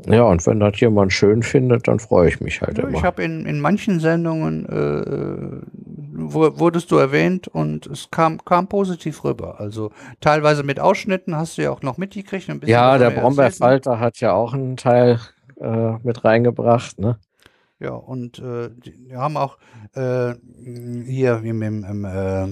Ja, 0.07 0.25
und 0.25 0.45
wenn 0.47 0.59
das 0.61 0.79
jemand 0.81 1.13
schön 1.13 1.43
findet, 1.43 1.87
dann 1.87 2.01
freue 2.01 2.29
ich 2.29 2.41
mich 2.41 2.61
halt 2.61 2.79
Ja, 2.79 2.85
immer. 2.85 2.99
ich 2.99 3.05
habe 3.05 3.23
in, 3.23 3.47
in 3.47 3.61
manchen 3.61 4.01
Sendungen 4.01 4.67
äh, 4.67 5.63
wo, 6.15 6.59
wurdest 6.59 6.91
du 6.91 6.97
erwähnt 6.97 7.49
und 7.49 7.87
es 7.87 8.11
kam, 8.11 8.45
kam 8.45 8.69
positiv 8.69 9.25
rüber. 9.25 9.61
Also 9.61 9.93
teilweise 10.21 10.63
mit 10.63 10.81
Ausschnitten 10.81 11.37
hast 11.37 11.59
du 11.59 11.63
ja 11.63 11.71
auch 11.71 11.83
noch 11.83 11.99
mitgekriegt. 11.99 12.49
Ein 12.51 12.61
bisschen 12.61 12.73
ja, 12.73 12.99
der. 12.99 13.11
Brombeerfalter 13.11 14.01
hat 14.01 14.21
ja 14.21 14.33
auch 14.33 14.55
einen 14.55 14.77
Teil 14.77 15.21
äh, 15.61 15.93
mit 16.03 16.25
reingebracht, 16.25 16.99
ne? 16.99 17.19
Ja, 17.79 17.91
und 17.93 18.39
äh, 18.39 18.71
die, 18.71 19.09
wir 19.09 19.19
haben 19.19 19.37
auch 19.37 19.59
äh, 19.95 20.35
hier 21.05 21.43
im, 21.43 21.63
im, 21.63 21.85
im 21.85 22.05
äh, 22.05 22.45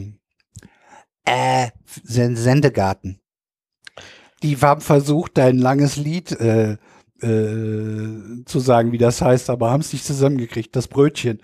äh, 1.25 1.69
Sen- 2.03 2.37
Sendegarten. 2.37 3.21
Die 4.43 4.57
haben 4.57 4.81
versucht, 4.81 5.37
dein 5.39 5.59
langes 5.59 5.97
Lied 5.97 6.33
äh, 6.33 6.79
äh, 7.23 8.45
zu 8.45 8.59
sagen, 8.59 8.93
wie 8.93 8.99
das 8.99 9.23
heißt, 9.23 9.51
aber 9.51 9.71
haben 9.71 9.81
es 9.81 9.93
nicht 9.93 10.05
zusammengekriegt, 10.05 10.75
das 10.75 10.89
Brötchen. 10.89 11.41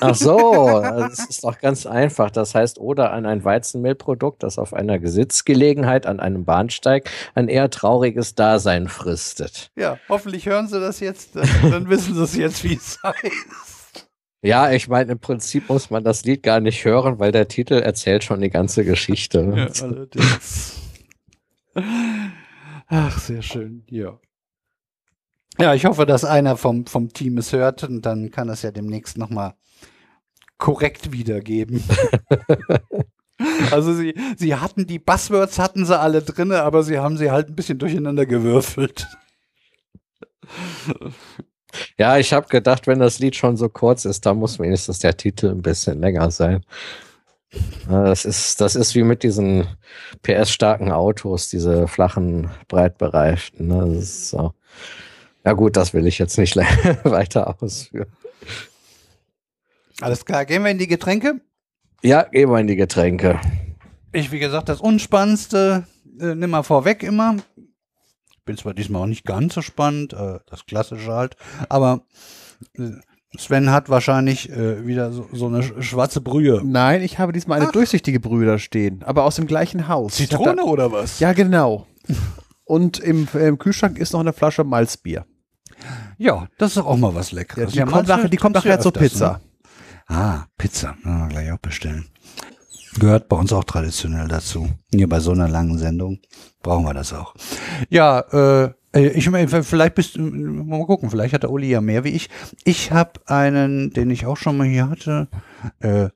Ach 0.00 0.14
so, 0.14 0.80
das 0.82 1.28
ist 1.28 1.44
doch 1.44 1.58
ganz 1.58 1.86
einfach. 1.86 2.30
Das 2.30 2.54
heißt, 2.54 2.78
oder 2.78 3.12
an 3.12 3.26
ein 3.26 3.44
Weizenmehlprodukt, 3.44 4.42
das 4.42 4.58
auf 4.58 4.74
einer 4.74 4.98
Gesitzgelegenheit 4.98 6.06
an 6.06 6.20
einem 6.20 6.44
Bahnsteig 6.44 7.10
ein 7.34 7.48
eher 7.48 7.70
trauriges 7.70 8.34
Dasein 8.34 8.88
fristet. 8.88 9.70
Ja, 9.76 9.98
hoffentlich 10.08 10.46
hören 10.46 10.68
sie 10.68 10.80
das 10.80 11.00
jetzt, 11.00 11.36
dann, 11.36 11.88
wissen 11.88 12.14
sie 12.14 12.22
es 12.22 12.36
jetzt, 12.36 12.64
wie 12.64 12.74
es 12.74 12.98
heißt. 13.02 14.08
Ja, 14.42 14.70
ich 14.70 14.88
meine, 14.88 15.12
im 15.12 15.18
Prinzip 15.18 15.68
muss 15.68 15.90
man 15.90 16.04
das 16.04 16.24
Lied 16.24 16.42
gar 16.42 16.60
nicht 16.60 16.84
hören, 16.84 17.18
weil 17.18 17.32
der 17.32 17.48
Titel 17.48 17.74
erzählt 17.74 18.22
schon 18.22 18.40
die 18.40 18.50
ganze 18.50 18.84
Geschichte. 18.84 19.40
Ja, 19.40 19.84
allerdings. 19.84 20.76
Ach, 22.86 23.18
sehr 23.18 23.42
schön, 23.42 23.84
ja. 23.88 24.18
Ja, 25.60 25.74
ich 25.74 25.84
hoffe, 25.84 26.06
dass 26.06 26.24
einer 26.24 26.56
vom, 26.56 26.86
vom 26.86 27.12
Team 27.12 27.38
es 27.38 27.52
hört 27.52 27.82
und 27.84 28.02
dann 28.02 28.30
kann 28.30 28.48
es 28.48 28.62
ja 28.62 28.70
demnächst 28.70 29.18
nochmal 29.18 29.54
korrekt 30.56 31.12
wiedergeben. 31.12 31.82
also 33.70 33.92
sie, 33.94 34.14
sie 34.36 34.54
hatten 34.54 34.86
die 34.86 34.98
Buzzwords, 34.98 35.58
hatten 35.58 35.84
sie 35.84 35.98
alle 35.98 36.22
drinne, 36.22 36.62
aber 36.62 36.82
sie 36.82 36.98
haben 36.98 37.16
sie 37.16 37.30
halt 37.30 37.48
ein 37.48 37.56
bisschen 37.56 37.78
durcheinander 37.78 38.26
gewürfelt. 38.26 39.08
Ja, 41.98 42.16
ich 42.18 42.32
habe 42.32 42.48
gedacht, 42.48 42.86
wenn 42.86 42.98
das 43.00 43.18
Lied 43.18 43.36
schon 43.36 43.56
so 43.56 43.68
kurz 43.68 44.04
ist, 44.04 44.24
dann 44.26 44.38
muss 44.38 44.58
wenigstens 44.58 45.00
der 45.00 45.16
Titel 45.16 45.50
ein 45.50 45.62
bisschen 45.62 46.00
länger 46.00 46.30
sein. 46.30 46.64
Das 47.88 48.24
ist, 48.24 48.60
das 48.60 48.76
ist 48.76 48.94
wie 48.94 49.02
mit 49.02 49.22
diesen 49.22 49.66
PS-starken 50.22 50.92
Autos, 50.92 51.48
diese 51.48 51.88
flachen, 51.88 52.50
breitbereiften. 52.68 53.68
Ne? 53.68 53.94
Das 53.94 54.04
ist 54.04 54.30
so. 54.30 54.52
Ja 55.48 55.54
gut, 55.54 55.78
das 55.78 55.94
will 55.94 56.06
ich 56.06 56.18
jetzt 56.18 56.36
nicht 56.36 56.56
weiter 57.04 57.56
ausführen. 57.62 58.12
Alles 60.02 60.26
klar, 60.26 60.44
gehen 60.44 60.62
wir 60.62 60.70
in 60.70 60.76
die 60.76 60.86
Getränke. 60.86 61.40
Ja, 62.02 62.24
gehen 62.24 62.50
wir 62.50 62.58
in 62.58 62.66
die 62.66 62.76
Getränke. 62.76 63.40
Ich, 64.12 64.30
wie 64.30 64.40
gesagt, 64.40 64.68
das 64.68 64.82
Unspannendste 64.82 65.86
äh, 66.20 66.34
nimm 66.34 66.50
mal 66.50 66.64
vorweg 66.64 67.02
immer. 67.02 67.36
Bin 68.44 68.58
zwar 68.58 68.74
diesmal 68.74 69.00
auch 69.00 69.06
nicht 69.06 69.24
ganz 69.24 69.54
so 69.54 69.62
spannend, 69.62 70.12
äh, 70.12 70.38
das 70.50 70.66
Klassische 70.66 71.14
halt, 71.14 71.36
aber 71.70 72.02
äh, 72.76 72.90
Sven 73.38 73.70
hat 73.70 73.88
wahrscheinlich 73.88 74.50
äh, 74.50 74.86
wieder 74.86 75.12
so, 75.12 75.30
so 75.32 75.46
eine 75.46 75.62
sch 75.62 75.72
schwarze 75.80 76.20
Brühe. 76.20 76.60
Nein, 76.62 77.00
ich 77.00 77.18
habe 77.18 77.32
diesmal 77.32 77.60
eine 77.60 77.68
Ach. 77.68 77.72
durchsichtige 77.72 78.20
Brühe 78.20 78.44
da 78.44 78.58
stehen, 78.58 79.02
aber 79.02 79.24
aus 79.24 79.36
dem 79.36 79.46
gleichen 79.46 79.88
Haus. 79.88 80.20
Ich 80.20 80.30
hab 80.30 80.44
da, 80.44 80.62
oder 80.62 80.92
was? 80.92 81.20
ja, 81.20 81.32
genau. 81.32 81.86
Und 82.64 82.98
im, 82.98 83.26
im 83.32 83.56
Kühlschrank 83.56 83.96
ist 83.96 84.12
noch 84.12 84.20
eine 84.20 84.34
Flasche 84.34 84.62
Malzbier. 84.62 85.24
Ja, 86.18 86.48
das 86.58 86.72
ist 86.72 86.78
auch 86.78 86.96
mal 86.96 87.14
was 87.14 87.30
Ja, 87.30 87.38
Leckeres. 87.38 87.72
die, 87.72 87.80
kommt 87.80 88.08
nachher, 88.08 88.28
die 88.28 88.36
kommt 88.36 88.56
ja 88.56 88.60
nachher 88.60 88.80
zur 88.80 88.92
Pizza. 88.92 89.40
Ne? 90.08 90.14
Ah, 90.16 90.46
Pizza. 90.56 90.96
Müssen 91.02 91.20
wir 91.20 91.28
gleich 91.28 91.52
auch 91.52 91.58
bestellen. 91.58 92.06
Gehört 92.98 93.28
bei 93.28 93.36
uns 93.36 93.52
auch 93.52 93.64
traditionell 93.64 94.26
dazu. 94.28 94.68
Hier 94.92 95.08
bei 95.08 95.20
so 95.20 95.30
einer 95.32 95.48
langen 95.48 95.78
Sendung 95.78 96.18
brauchen 96.62 96.84
wir 96.84 96.94
das 96.94 97.12
auch. 97.12 97.34
Ja, 97.88 98.20
äh, 98.32 98.72
äh, 98.94 99.08
ich 99.08 99.28
vielleicht 99.28 99.94
bist 99.94 100.16
du, 100.16 100.22
mal 100.22 100.84
gucken, 100.86 101.10
vielleicht 101.10 101.34
hat 101.34 101.42
der 101.42 101.50
Uli 101.50 101.68
ja 101.68 101.80
mehr 101.80 102.04
wie 102.04 102.10
ich. 102.10 102.28
Ich 102.64 102.90
habe 102.90 103.20
einen, 103.26 103.90
den 103.90 104.10
ich 104.10 104.26
auch 104.26 104.36
schon 104.36 104.56
mal 104.56 104.66
hier 104.66 104.88
hatte, 104.90 105.28
äh, 105.80 106.08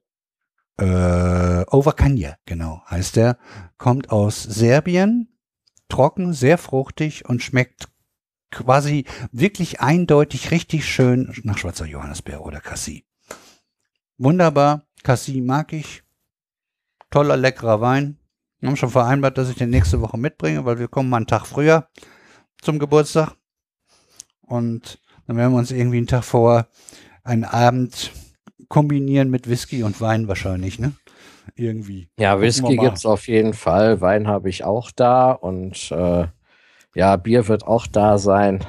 äh, 0.79 1.65
Overkanja, 1.71 2.37
genau, 2.47 2.83
heißt 2.89 3.17
der. 3.17 3.37
Kommt 3.77 4.11
aus 4.11 4.43
Serbien, 4.43 5.29
trocken, 5.89 6.33
sehr 6.33 6.59
fruchtig 6.59 7.29
und 7.29 7.43
schmeckt 7.43 7.89
quasi 8.53 9.05
wirklich 9.33 9.81
eindeutig 9.81 10.51
richtig 10.53 10.87
schön 10.87 11.35
nach 11.43 11.59
schwarzer 11.59 11.87
Johannisbeer 11.87 12.45
oder 12.45 12.61
Cassis. 12.61 13.03
Wunderbar, 14.19 14.87
Cassis 15.03 15.43
mag 15.43 15.73
ich. 15.73 16.03
Toller, 17.11 17.37
leckerer 17.37 17.81
Wein. 17.81 18.19
Wir 18.61 18.69
haben 18.69 18.77
schon 18.77 18.91
vereinbart, 18.91 19.37
dass 19.37 19.51
ich 19.51 19.57
den 19.57 19.71
nächste 19.71 20.01
Woche 20.01 20.17
mitbringe, 20.17 20.65
weil 20.65 20.79
wir 20.79 20.87
kommen 20.87 21.11
mal 21.11 21.17
einen 21.17 21.27
Tag 21.27 21.47
früher 21.47 21.89
zum 22.61 22.79
Geburtstag. 22.79 23.35
Und 24.43 25.01
dann 25.27 25.37
werden 25.37 25.53
wir 25.53 25.59
uns 25.59 25.73
irgendwie 25.73 25.97
einen 25.97 26.07
Tag 26.07 26.25
vor 26.25 26.69
einen 27.25 27.45
Abend 27.45 28.13
kombinieren 28.69 29.31
mit 29.31 29.49
Whisky 29.49 29.83
und 29.83 30.01
Wein 30.01 30.29
wahrscheinlich, 30.29 30.79
ne? 30.79 30.93
Irgendwie. 31.57 32.09
Ja, 32.19 32.41
Whisky 32.41 32.77
mal. 32.77 32.85
gibt's 32.85 33.05
auf 33.05 33.29
jeden 33.29 33.53
Fall. 33.53 34.01
Wein 34.01 34.29
habe 34.29 34.49
ich 34.49 34.65
auch 34.65 34.91
da 34.91 35.33
und 35.33 35.91
äh, 35.91 36.27
ja, 36.95 37.17
Bier 37.17 37.49
wird 37.49 37.67
auch 37.67 37.87
da 37.87 38.19
sein. 38.19 38.65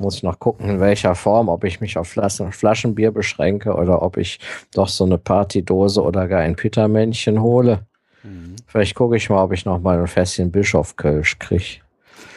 Muss 0.00 0.16
ich 0.16 0.22
noch 0.22 0.38
gucken, 0.38 0.68
in 0.68 0.80
welcher 0.80 1.16
Form, 1.16 1.48
ob 1.48 1.64
ich 1.64 1.80
mich 1.80 1.98
auf 1.98 2.08
Flaschen, 2.08 2.52
Flaschenbier 2.52 3.10
beschränke 3.10 3.74
oder 3.74 4.00
ob 4.02 4.16
ich 4.16 4.38
doch 4.72 4.86
so 4.88 5.04
eine 5.04 5.18
Partydose 5.18 6.00
oder 6.02 6.28
gar 6.28 6.40
ein 6.40 6.54
Pittermännchen 6.54 7.40
hole. 7.42 7.80
Vielleicht 8.66 8.94
gucke 8.94 9.16
ich 9.16 9.28
mal, 9.30 9.42
ob 9.42 9.52
ich 9.52 9.64
noch 9.64 9.80
mal 9.80 9.98
ein 9.98 10.06
Fässchen 10.06 10.52
Bischofkölsch 10.52 11.38
kriege. 11.38 11.80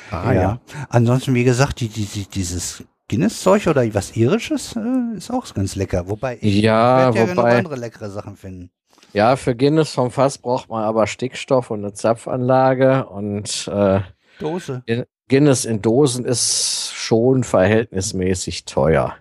Ah 0.09 0.32
ja. 0.34 0.59
Ansonsten, 0.89 1.34
wie 1.36 1.43
gesagt, 1.43 1.82
die, 1.82 1.88
die, 1.89 2.05
die, 2.05 2.26
dieses 2.26 2.84
Guinness-Zeug 3.09 3.67
oder 3.67 3.93
was 3.93 4.15
Irisches 4.15 4.76
äh, 4.76 5.17
ist 5.17 5.30
auch 5.32 5.53
ganz 5.53 5.76
lecker. 5.76 6.07
Wobei 6.09 6.38
ich 6.41 6.61
Ja, 6.61 7.13
werde 7.13 7.32
ja 7.32 7.38
wobei- 7.38 7.57
andere 7.57 7.76
leckere 7.76 8.09
Sachen 8.09 8.36
finden. 8.38 8.69
Ja, 9.13 9.36
für 9.36 9.55
Guinness 9.55 9.91
vom 9.91 10.09
Fass 10.11 10.38
braucht 10.38 10.69
man 10.69 10.84
aber 10.84 11.05
Stickstoff 11.07 11.69
und 11.72 11.80
eine 11.84 11.93
Zapfanlage 11.93 13.05
und 13.07 13.67
äh, 13.74 13.99
Dose. 14.41 14.83
Guinness 15.27 15.65
in 15.65 15.81
Dosen 15.81 16.25
ist 16.25 16.91
schon 16.93 17.43
verhältnismäßig 17.43 18.65
teuer. 18.65 19.15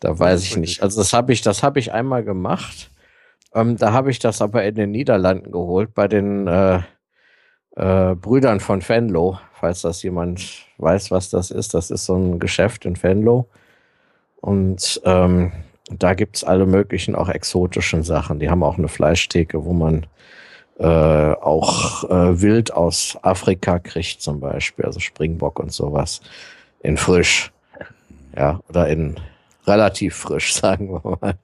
Da 0.00 0.18
weiß 0.18 0.42
ich 0.42 0.56
nicht. 0.56 0.82
Also 0.82 1.00
das 1.00 1.12
habe 1.12 1.32
ich, 1.32 1.42
das 1.42 1.62
habe 1.62 1.78
ich 1.78 1.92
einmal 1.92 2.24
gemacht. 2.24 2.90
Ähm, 3.54 3.76
da 3.76 3.92
habe 3.92 4.10
ich 4.10 4.18
das 4.18 4.42
aber 4.42 4.64
in 4.64 4.74
den 4.74 4.90
Niederlanden 4.90 5.50
geholt 5.50 5.94
bei 5.94 6.08
den 6.08 6.46
äh, 6.46 6.80
äh, 7.76 8.14
Brüdern 8.14 8.60
von 8.60 8.86
Venlo, 8.86 9.38
falls 9.54 9.82
das 9.82 10.02
jemand 10.02 10.66
weiß, 10.78 11.10
was 11.10 11.30
das 11.30 11.50
ist. 11.50 11.74
Das 11.74 11.90
ist 11.90 12.06
so 12.06 12.16
ein 12.16 12.38
Geschäft 12.38 12.84
in 12.84 13.00
Venlo. 13.02 13.48
Und 14.36 15.00
ähm, 15.04 15.52
da 15.90 16.14
gibt's 16.14 16.44
alle 16.44 16.66
möglichen 16.66 17.14
auch 17.14 17.28
exotischen 17.28 18.02
Sachen. 18.02 18.38
Die 18.38 18.48
haben 18.48 18.62
auch 18.62 18.78
eine 18.78 18.88
Fleischtheke, 18.88 19.64
wo 19.64 19.72
man 19.72 20.06
äh, 20.80 20.86
auch 20.86 22.04
äh, 22.04 22.40
Wild 22.40 22.72
aus 22.72 23.18
Afrika 23.20 23.78
kriegt 23.78 24.22
zum 24.22 24.40
Beispiel, 24.40 24.86
also 24.86 24.98
Springbock 24.98 25.60
und 25.60 25.72
sowas 25.72 26.22
in 26.82 26.96
frisch. 26.96 27.52
Ja, 28.34 28.60
oder 28.68 28.88
in 28.88 29.20
relativ 29.66 30.16
frisch, 30.16 30.54
sagen 30.54 30.90
wir 30.92 31.18
mal. 31.20 31.34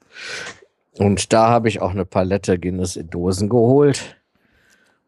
Und 0.98 1.34
da 1.34 1.48
habe 1.50 1.68
ich 1.68 1.82
auch 1.82 1.90
eine 1.90 2.06
Palette 2.06 2.58
Guinness 2.58 2.96
in 2.96 3.10
Dosen 3.10 3.50
geholt. 3.50 4.16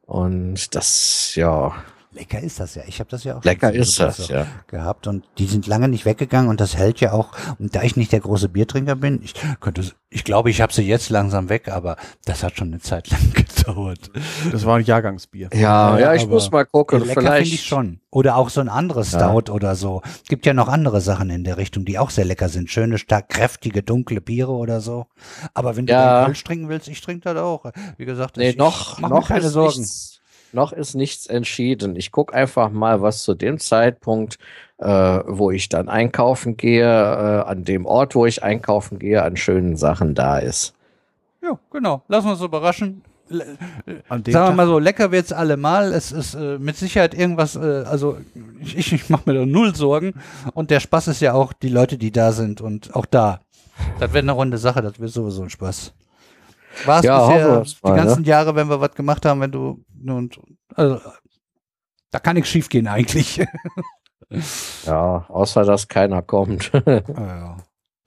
Und 0.04 0.74
das, 0.74 1.34
ja, 1.34 1.74
Lecker 2.18 2.40
ist 2.40 2.58
das 2.60 2.74
ja. 2.74 2.82
Ich 2.86 2.98
habe 3.00 3.08
das 3.10 3.22
ja 3.24 3.38
auch 3.38 3.44
lecker 3.44 3.72
ist 3.72 3.98
das, 4.00 4.16
Geburtstag 4.16 4.46
ja. 4.46 4.46
gehabt 4.66 5.06
und 5.06 5.24
die 5.38 5.46
sind 5.46 5.66
lange 5.66 5.88
nicht 5.88 6.04
weggegangen 6.04 6.50
und 6.50 6.60
das 6.60 6.76
hält 6.76 7.00
ja 7.00 7.12
auch. 7.12 7.30
Und 7.58 7.74
da 7.76 7.82
ich 7.82 7.96
nicht 7.96 8.10
der 8.12 8.20
große 8.20 8.48
Biertrinker 8.48 8.96
bin, 8.96 9.20
ich 9.22 9.34
könnte, 9.60 9.82
ich 10.10 10.24
glaube, 10.24 10.50
ich 10.50 10.60
habe 10.60 10.72
sie 10.72 10.82
jetzt 10.82 11.10
langsam 11.10 11.48
weg, 11.48 11.68
aber 11.68 11.96
das 12.24 12.42
hat 12.42 12.56
schon 12.56 12.68
eine 12.68 12.80
Zeit 12.80 13.08
lang 13.10 13.20
gedauert. 13.34 14.10
Das 14.50 14.64
war 14.66 14.76
ein 14.78 14.84
Jahrgangsbier. 14.84 15.48
Ja, 15.52 15.96
Ja, 15.96 15.98
ja, 15.98 16.14
ich 16.14 16.26
muss 16.26 16.50
mal 16.50 16.66
gucken. 16.66 17.00
lecker 17.00 17.20
finde 17.20 17.38
ich 17.40 17.48
Vielleicht, 17.50 17.64
schon. 17.66 18.00
Oder 18.10 18.36
auch 18.36 18.48
so 18.48 18.60
ein 18.60 18.68
anderes 18.70 19.12
Ja. 19.12 19.18
Stout 19.30 19.52
oder 19.52 19.76
so. 19.76 20.02
Gibt 20.28 20.46
ja 20.46 20.54
noch 20.54 20.68
andere 20.68 21.00
Sachen 21.00 21.30
in 21.30 21.44
der 21.44 21.56
Richtung, 21.58 21.84
die 21.84 21.98
auch 21.98 22.10
sehr 22.10 22.24
lecker 22.24 22.48
sind. 22.48 22.70
Schöne, 22.70 22.98
stark 22.98 23.28
kräftige, 23.28 23.82
dunkle 23.82 24.20
Biere 24.22 24.52
oder 24.52 24.80
so. 24.80 25.06
Aber 25.54 25.76
wenn 25.76 25.86
du 25.86 25.92
Ja. 25.92 26.20
ja. 26.20 26.24
Kölsch 26.24 26.42
trinken 26.42 26.68
willst, 26.68 26.88
ich 26.88 27.00
trinke 27.02 27.32
das 27.32 27.36
auch. 27.42 27.66
Wie 27.98 28.06
gesagt, 28.06 28.38
nee, 28.38 28.50
ich, 28.50 28.56
noch, 28.56 28.94
ich 28.94 28.98
mach 29.00 29.10
noch 29.10 29.28
mir 29.28 29.34
keine 29.34 29.46
ist 29.46 29.52
Sorgen. 29.52 29.80
Nichts, 29.80 30.17
noch 30.52 30.72
ist 30.72 30.94
nichts 30.94 31.26
entschieden. 31.26 31.96
Ich 31.96 32.10
gucke 32.10 32.34
einfach 32.34 32.70
mal, 32.70 33.02
was 33.02 33.22
zu 33.22 33.34
dem 33.34 33.58
Zeitpunkt, 33.58 34.38
äh, 34.78 34.86
wo 34.86 35.50
ich 35.50 35.68
dann 35.68 35.88
einkaufen 35.88 36.56
gehe, 36.56 36.84
äh, 36.84 37.48
an 37.48 37.64
dem 37.64 37.86
Ort, 37.86 38.14
wo 38.14 38.26
ich 38.26 38.42
einkaufen 38.42 38.98
gehe, 38.98 39.22
an 39.22 39.36
schönen 39.36 39.76
Sachen 39.76 40.14
da 40.14 40.38
ist. 40.38 40.74
Ja, 41.42 41.58
genau. 41.70 42.02
Lassen 42.08 42.26
wir 42.26 42.32
uns 42.32 42.40
überraschen. 42.40 43.02
sagen 43.28 44.24
wir 44.24 44.52
mal 44.52 44.66
so, 44.66 44.78
lecker 44.78 45.12
wird 45.12 45.26
es 45.26 45.32
allemal. 45.32 45.92
Es 45.92 46.12
ist 46.12 46.34
äh, 46.34 46.58
mit 46.58 46.76
Sicherheit 46.76 47.14
irgendwas, 47.14 47.56
äh, 47.56 47.84
also 47.86 48.18
ich, 48.60 48.92
ich 48.92 49.10
mache 49.10 49.22
mir 49.26 49.38
da 49.38 49.46
null 49.46 49.74
Sorgen. 49.74 50.14
Und 50.54 50.70
der 50.70 50.80
Spaß 50.80 51.08
ist 51.08 51.20
ja 51.20 51.34
auch 51.34 51.52
die 51.52 51.68
Leute, 51.68 51.98
die 51.98 52.10
da 52.10 52.32
sind 52.32 52.60
und 52.60 52.94
auch 52.94 53.06
da. 53.06 53.40
Das 54.00 54.12
wird 54.12 54.24
eine 54.24 54.32
runde 54.32 54.58
Sache, 54.58 54.82
das 54.82 54.98
wird 54.98 55.10
sowieso 55.10 55.42
ein 55.42 55.50
Spaß. 55.50 55.92
War 56.84 56.98
es 56.98 57.04
ja, 57.04 57.26
bisher 57.26 57.62
die 57.62 57.96
ganzen 57.96 58.22
ne? 58.22 58.28
Jahre, 58.28 58.54
wenn 58.54 58.68
wir 58.68 58.80
was 58.80 58.94
gemacht 58.94 59.24
haben, 59.24 59.40
wenn 59.40 59.50
du 59.50 59.84
und 60.06 60.40
also, 60.74 61.00
da 62.10 62.18
kann 62.18 62.36
nichts 62.36 62.50
schief 62.50 62.68
gehen 62.68 62.86
eigentlich. 62.86 63.44
ja, 64.86 65.26
außer 65.28 65.64
dass 65.64 65.88
keiner 65.88 66.22
kommt. 66.22 66.72
ja. 66.86 67.56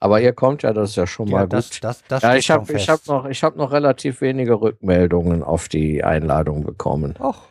Aber 0.00 0.20
ihr 0.20 0.32
kommt 0.32 0.64
ja, 0.64 0.72
das 0.72 0.90
ist 0.90 0.96
ja 0.96 1.06
schon 1.06 1.28
ja, 1.28 1.38
mal 1.38 1.48
das, 1.48 1.70
gut. 1.70 1.84
Das, 1.84 2.02
das 2.08 2.22
ja, 2.22 2.34
ich 2.34 2.50
habe 2.50 2.72
ich 2.72 2.88
hab 2.88 3.06
noch, 3.06 3.24
hab 3.24 3.56
noch 3.56 3.70
relativ 3.70 4.20
wenige 4.20 4.60
Rückmeldungen 4.60 5.44
auf 5.44 5.68
die 5.68 6.02
Einladung 6.02 6.64
bekommen. 6.64 7.14
Ach. 7.20 7.42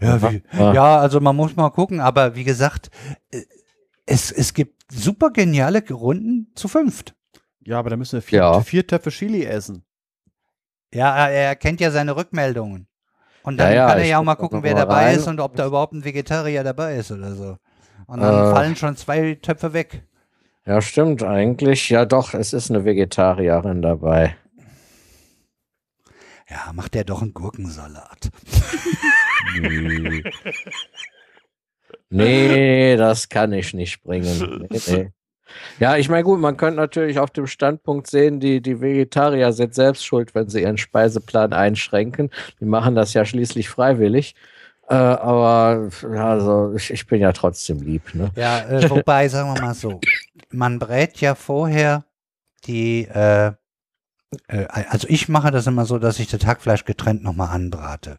Ja, 0.00 0.22
wie, 0.22 0.42
ja, 0.52 0.98
also 0.98 1.20
man 1.20 1.34
muss 1.36 1.56
mal 1.56 1.70
gucken, 1.70 2.00
aber 2.00 2.34
wie 2.36 2.44
gesagt, 2.44 2.90
äh, 3.30 3.42
es, 4.06 4.30
es 4.30 4.54
gibt 4.54 4.82
super 4.92 5.30
geniale 5.30 5.82
Runden 5.90 6.52
zu 6.54 6.68
fünft. 6.68 7.14
Ja, 7.60 7.78
aber 7.78 7.90
da 7.90 7.96
müssen 7.96 8.14
wir 8.14 8.22
vier, 8.22 8.38
ja. 8.40 8.60
vier 8.60 8.86
Töpfe 8.86 9.10
Chili 9.10 9.44
essen. 9.44 9.84
Ja, 10.92 11.28
er 11.28 11.56
kennt 11.56 11.80
ja 11.80 11.90
seine 11.90 12.16
Rückmeldungen. 12.16 12.88
Und 13.42 13.58
dann 13.58 13.74
ja, 13.74 13.88
kann 13.88 13.98
er 13.98 14.06
ja 14.06 14.18
auch 14.18 14.24
mal 14.24 14.36
gucken, 14.36 14.62
wer 14.62 14.74
dabei 14.74 15.06
rein. 15.06 15.16
ist 15.16 15.26
und 15.26 15.40
ob 15.40 15.56
da 15.56 15.66
überhaupt 15.66 15.92
ein 15.92 16.04
Vegetarier 16.04 16.62
dabei 16.62 16.96
ist 16.96 17.10
oder 17.10 17.34
so. 17.34 17.56
Und 18.06 18.20
dann 18.20 18.34
äh, 18.34 18.52
fallen 18.52 18.76
schon 18.76 18.96
zwei 18.96 19.34
Töpfe 19.34 19.72
weg. 19.72 20.04
Ja, 20.64 20.80
stimmt 20.80 21.22
eigentlich. 21.22 21.88
Ja, 21.90 22.04
doch, 22.04 22.34
es 22.34 22.52
ist 22.52 22.70
eine 22.70 22.84
Vegetarierin 22.84 23.82
dabei. 23.82 24.36
Ja, 26.48 26.72
macht 26.72 26.94
der 26.94 27.04
doch 27.04 27.22
einen 27.22 27.34
Gurkensalat. 27.34 28.30
nee. 29.60 30.22
nee, 32.10 32.96
das 32.96 33.28
kann 33.28 33.52
ich 33.52 33.74
nicht 33.74 34.02
bringen. 34.02 34.68
Nee, 34.70 34.80
nee. 34.86 35.12
Ja, 35.78 35.96
ich 35.96 36.08
meine, 36.08 36.24
gut, 36.24 36.40
man 36.40 36.56
könnte 36.56 36.76
natürlich 36.76 37.18
auf 37.18 37.30
dem 37.30 37.46
Standpunkt 37.46 38.06
sehen, 38.06 38.40
die, 38.40 38.60
die 38.60 38.80
Vegetarier 38.80 39.52
sind 39.52 39.74
selbst 39.74 40.04
schuld, 40.04 40.34
wenn 40.34 40.48
sie 40.48 40.62
ihren 40.62 40.78
Speiseplan 40.78 41.52
einschränken. 41.52 42.30
Die 42.60 42.64
machen 42.64 42.94
das 42.94 43.14
ja 43.14 43.24
schließlich 43.24 43.68
freiwillig. 43.68 44.34
Äh, 44.88 44.94
aber 44.94 45.90
also 46.16 46.74
ich, 46.74 46.90
ich, 46.90 47.06
bin 47.06 47.20
ja 47.20 47.32
trotzdem 47.32 47.80
lieb. 47.80 48.14
Ne? 48.14 48.30
Ja, 48.36 48.60
äh, 48.60 48.90
wobei, 48.90 49.28
sagen 49.28 49.54
wir 49.54 49.62
mal 49.62 49.74
so, 49.74 50.00
man 50.50 50.78
brät 50.78 51.18
ja 51.20 51.34
vorher 51.34 52.04
die, 52.66 53.06
äh, 53.06 53.52
äh, 54.48 54.66
also 54.68 55.06
ich 55.08 55.28
mache 55.28 55.50
das 55.50 55.66
immer 55.66 55.86
so, 55.86 55.98
dass 55.98 56.18
ich 56.18 56.28
das 56.28 56.44
Hackfleisch 56.46 56.84
getrennt 56.84 57.22
nochmal 57.22 57.54
anbrate. 57.54 58.18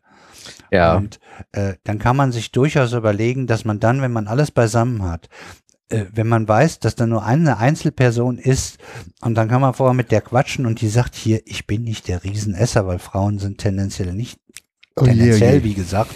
Ja. 0.72 0.96
Und 0.96 1.20
äh, 1.52 1.76
dann 1.84 2.00
kann 2.00 2.16
man 2.16 2.32
sich 2.32 2.52
durchaus 2.52 2.94
überlegen, 2.94 3.48
dass 3.48 3.66
man 3.66 3.80
dann, 3.80 4.02
wenn 4.02 4.12
man 4.12 4.28
alles 4.28 4.52
beisammen 4.52 5.04
hat, 5.04 5.30
wenn 5.90 6.28
man 6.28 6.48
weiß, 6.48 6.80
dass 6.80 6.96
da 6.96 7.06
nur 7.06 7.24
eine 7.24 7.58
Einzelperson 7.58 8.38
ist 8.38 8.78
und 9.22 9.36
dann 9.36 9.48
kann 9.48 9.62
man 9.62 9.74
vorher 9.74 9.94
mit 9.94 10.12
der 10.12 10.22
quatschen 10.22 10.66
und 10.66 10.82
die 10.82 10.90
sagt 10.90 11.16
hier, 11.16 11.42
ich 11.46 11.68
bin 11.68 11.84
nicht 11.84 12.08
der 12.08 12.24
Riesenesser, 12.24 12.88
weil 12.88 13.00
Frauen 13.00 13.38
sind 13.38 13.60
tendenziell 13.60 14.14
nicht 14.14 14.40
oh, 14.96 15.06
tendenziell, 15.06 15.56
je, 15.56 15.64
wie 15.64 15.74
gesagt, 15.74 16.16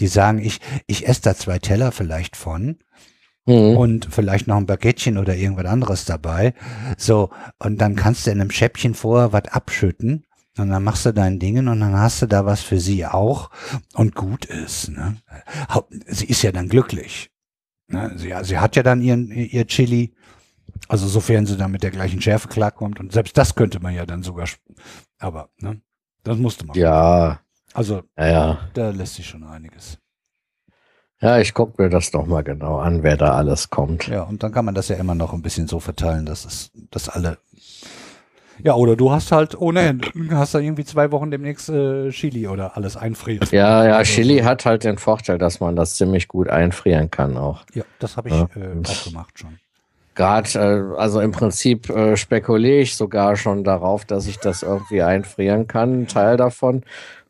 die 0.00 0.08
sagen, 0.08 0.38
ich, 0.38 0.60
ich 0.86 1.08
esse 1.08 1.22
da 1.22 1.34
zwei 1.34 1.58
Teller 1.58 1.92
vielleicht 1.92 2.36
von 2.36 2.78
mhm. 3.46 3.76
und 3.76 4.08
vielleicht 4.10 4.46
noch 4.46 4.56
ein 4.56 4.66
Baguettchen 4.66 5.18
oder 5.18 5.36
irgendwas 5.36 5.66
anderes 5.66 6.04
dabei. 6.04 6.54
So, 6.98 7.30
und 7.58 7.80
dann 7.80 7.96
kannst 7.96 8.26
du 8.26 8.30
in 8.30 8.40
einem 8.40 8.50
Schäppchen 8.50 8.94
vorher 8.94 9.32
was 9.32 9.48
abschütten. 9.48 10.24
Und 10.58 10.70
dann 10.70 10.84
machst 10.84 11.04
du 11.04 11.12
dein 11.12 11.38
Dingen 11.38 11.68
und 11.68 11.80
dann 11.80 11.98
hast 11.98 12.22
du 12.22 12.26
da 12.26 12.46
was 12.46 12.62
für 12.62 12.80
sie 12.80 13.04
auch 13.04 13.50
und 13.92 14.14
gut 14.14 14.46
ist. 14.46 14.88
Ne? 14.88 15.16
Sie 16.06 16.24
ist 16.24 16.40
ja 16.40 16.50
dann 16.50 16.70
glücklich. 16.70 17.30
Ne? 17.88 18.12
Sie, 18.16 18.34
sie 18.42 18.58
hat 18.58 18.76
ja 18.76 18.82
dann 18.82 19.00
ihren, 19.00 19.30
ihr 19.30 19.66
Chili. 19.66 20.14
Also 20.88 21.06
sofern 21.06 21.46
sie 21.46 21.56
dann 21.56 21.70
mit 21.70 21.82
der 21.82 21.90
gleichen 21.90 22.20
Schärfe 22.20 22.48
klarkommt. 22.48 23.00
Und 23.00 23.12
selbst 23.12 23.36
das 23.36 23.54
könnte 23.54 23.80
man 23.80 23.94
ja 23.94 24.06
dann 24.06 24.22
sogar. 24.22 24.48
Aber, 25.18 25.50
ne? 25.58 25.80
Das 26.22 26.36
musste 26.36 26.66
man. 26.66 26.76
Ja. 26.76 27.40
Also, 27.72 28.02
ja, 28.16 28.26
ja. 28.26 28.58
da 28.74 28.90
lässt 28.90 29.14
sich 29.14 29.26
schon 29.26 29.44
einiges. 29.44 29.98
Ja, 31.20 31.38
ich 31.38 31.54
gucke 31.54 31.82
mir 31.82 31.88
das 31.88 32.10
doch 32.10 32.26
mal 32.26 32.42
genau 32.42 32.78
an, 32.78 33.02
wer 33.02 33.16
da 33.16 33.34
alles 33.34 33.70
kommt. 33.70 34.06
Ja, 34.08 34.22
und 34.22 34.42
dann 34.42 34.52
kann 34.52 34.64
man 34.64 34.74
das 34.74 34.88
ja 34.88 34.96
immer 34.96 35.14
noch 35.14 35.32
ein 35.32 35.40
bisschen 35.40 35.66
so 35.66 35.80
verteilen, 35.80 36.26
dass 36.26 36.44
es, 36.44 36.70
dass 36.90 37.08
alle. 37.08 37.38
Ja, 38.62 38.74
oder 38.74 38.96
du 38.96 39.10
hast 39.10 39.32
halt 39.32 39.60
ohne 39.60 39.80
Ende, 39.80 40.08
hast 40.30 40.54
da 40.54 40.58
irgendwie 40.58 40.84
zwei 40.84 41.10
Wochen 41.12 41.30
demnächst 41.30 41.68
äh, 41.68 42.10
Chili 42.10 42.48
oder 42.48 42.76
alles 42.76 42.96
einfrieren. 42.96 43.46
Ja, 43.50 43.84
ja, 43.84 43.96
also, 43.96 44.12
Chili 44.12 44.38
hat 44.38 44.64
halt 44.64 44.84
den 44.84 44.98
Vorteil, 44.98 45.38
dass 45.38 45.60
man 45.60 45.76
das 45.76 45.96
ziemlich 45.96 46.28
gut 46.28 46.48
einfrieren 46.48 47.10
kann 47.10 47.36
auch. 47.36 47.64
Ja, 47.74 47.84
das 47.98 48.16
habe 48.16 48.28
ich 48.28 48.34
ja. 48.34 48.48
äh, 48.56 48.82
auch 48.86 49.04
gemacht 49.04 49.38
schon. 49.38 49.58
Gerade, 50.14 50.48
äh, 50.58 50.98
also 50.98 51.20
im 51.20 51.32
Prinzip 51.32 51.90
äh, 51.90 52.16
spekuliere 52.16 52.78
ich 52.78 52.96
sogar 52.96 53.36
schon 53.36 53.64
darauf, 53.64 54.04
dass 54.06 54.26
ich 54.26 54.38
das 54.38 54.62
irgendwie 54.62 55.02
einfrieren 55.02 55.66
kann, 55.66 56.02
ein 56.02 56.06
Teil 56.06 56.36
davon 56.36 56.82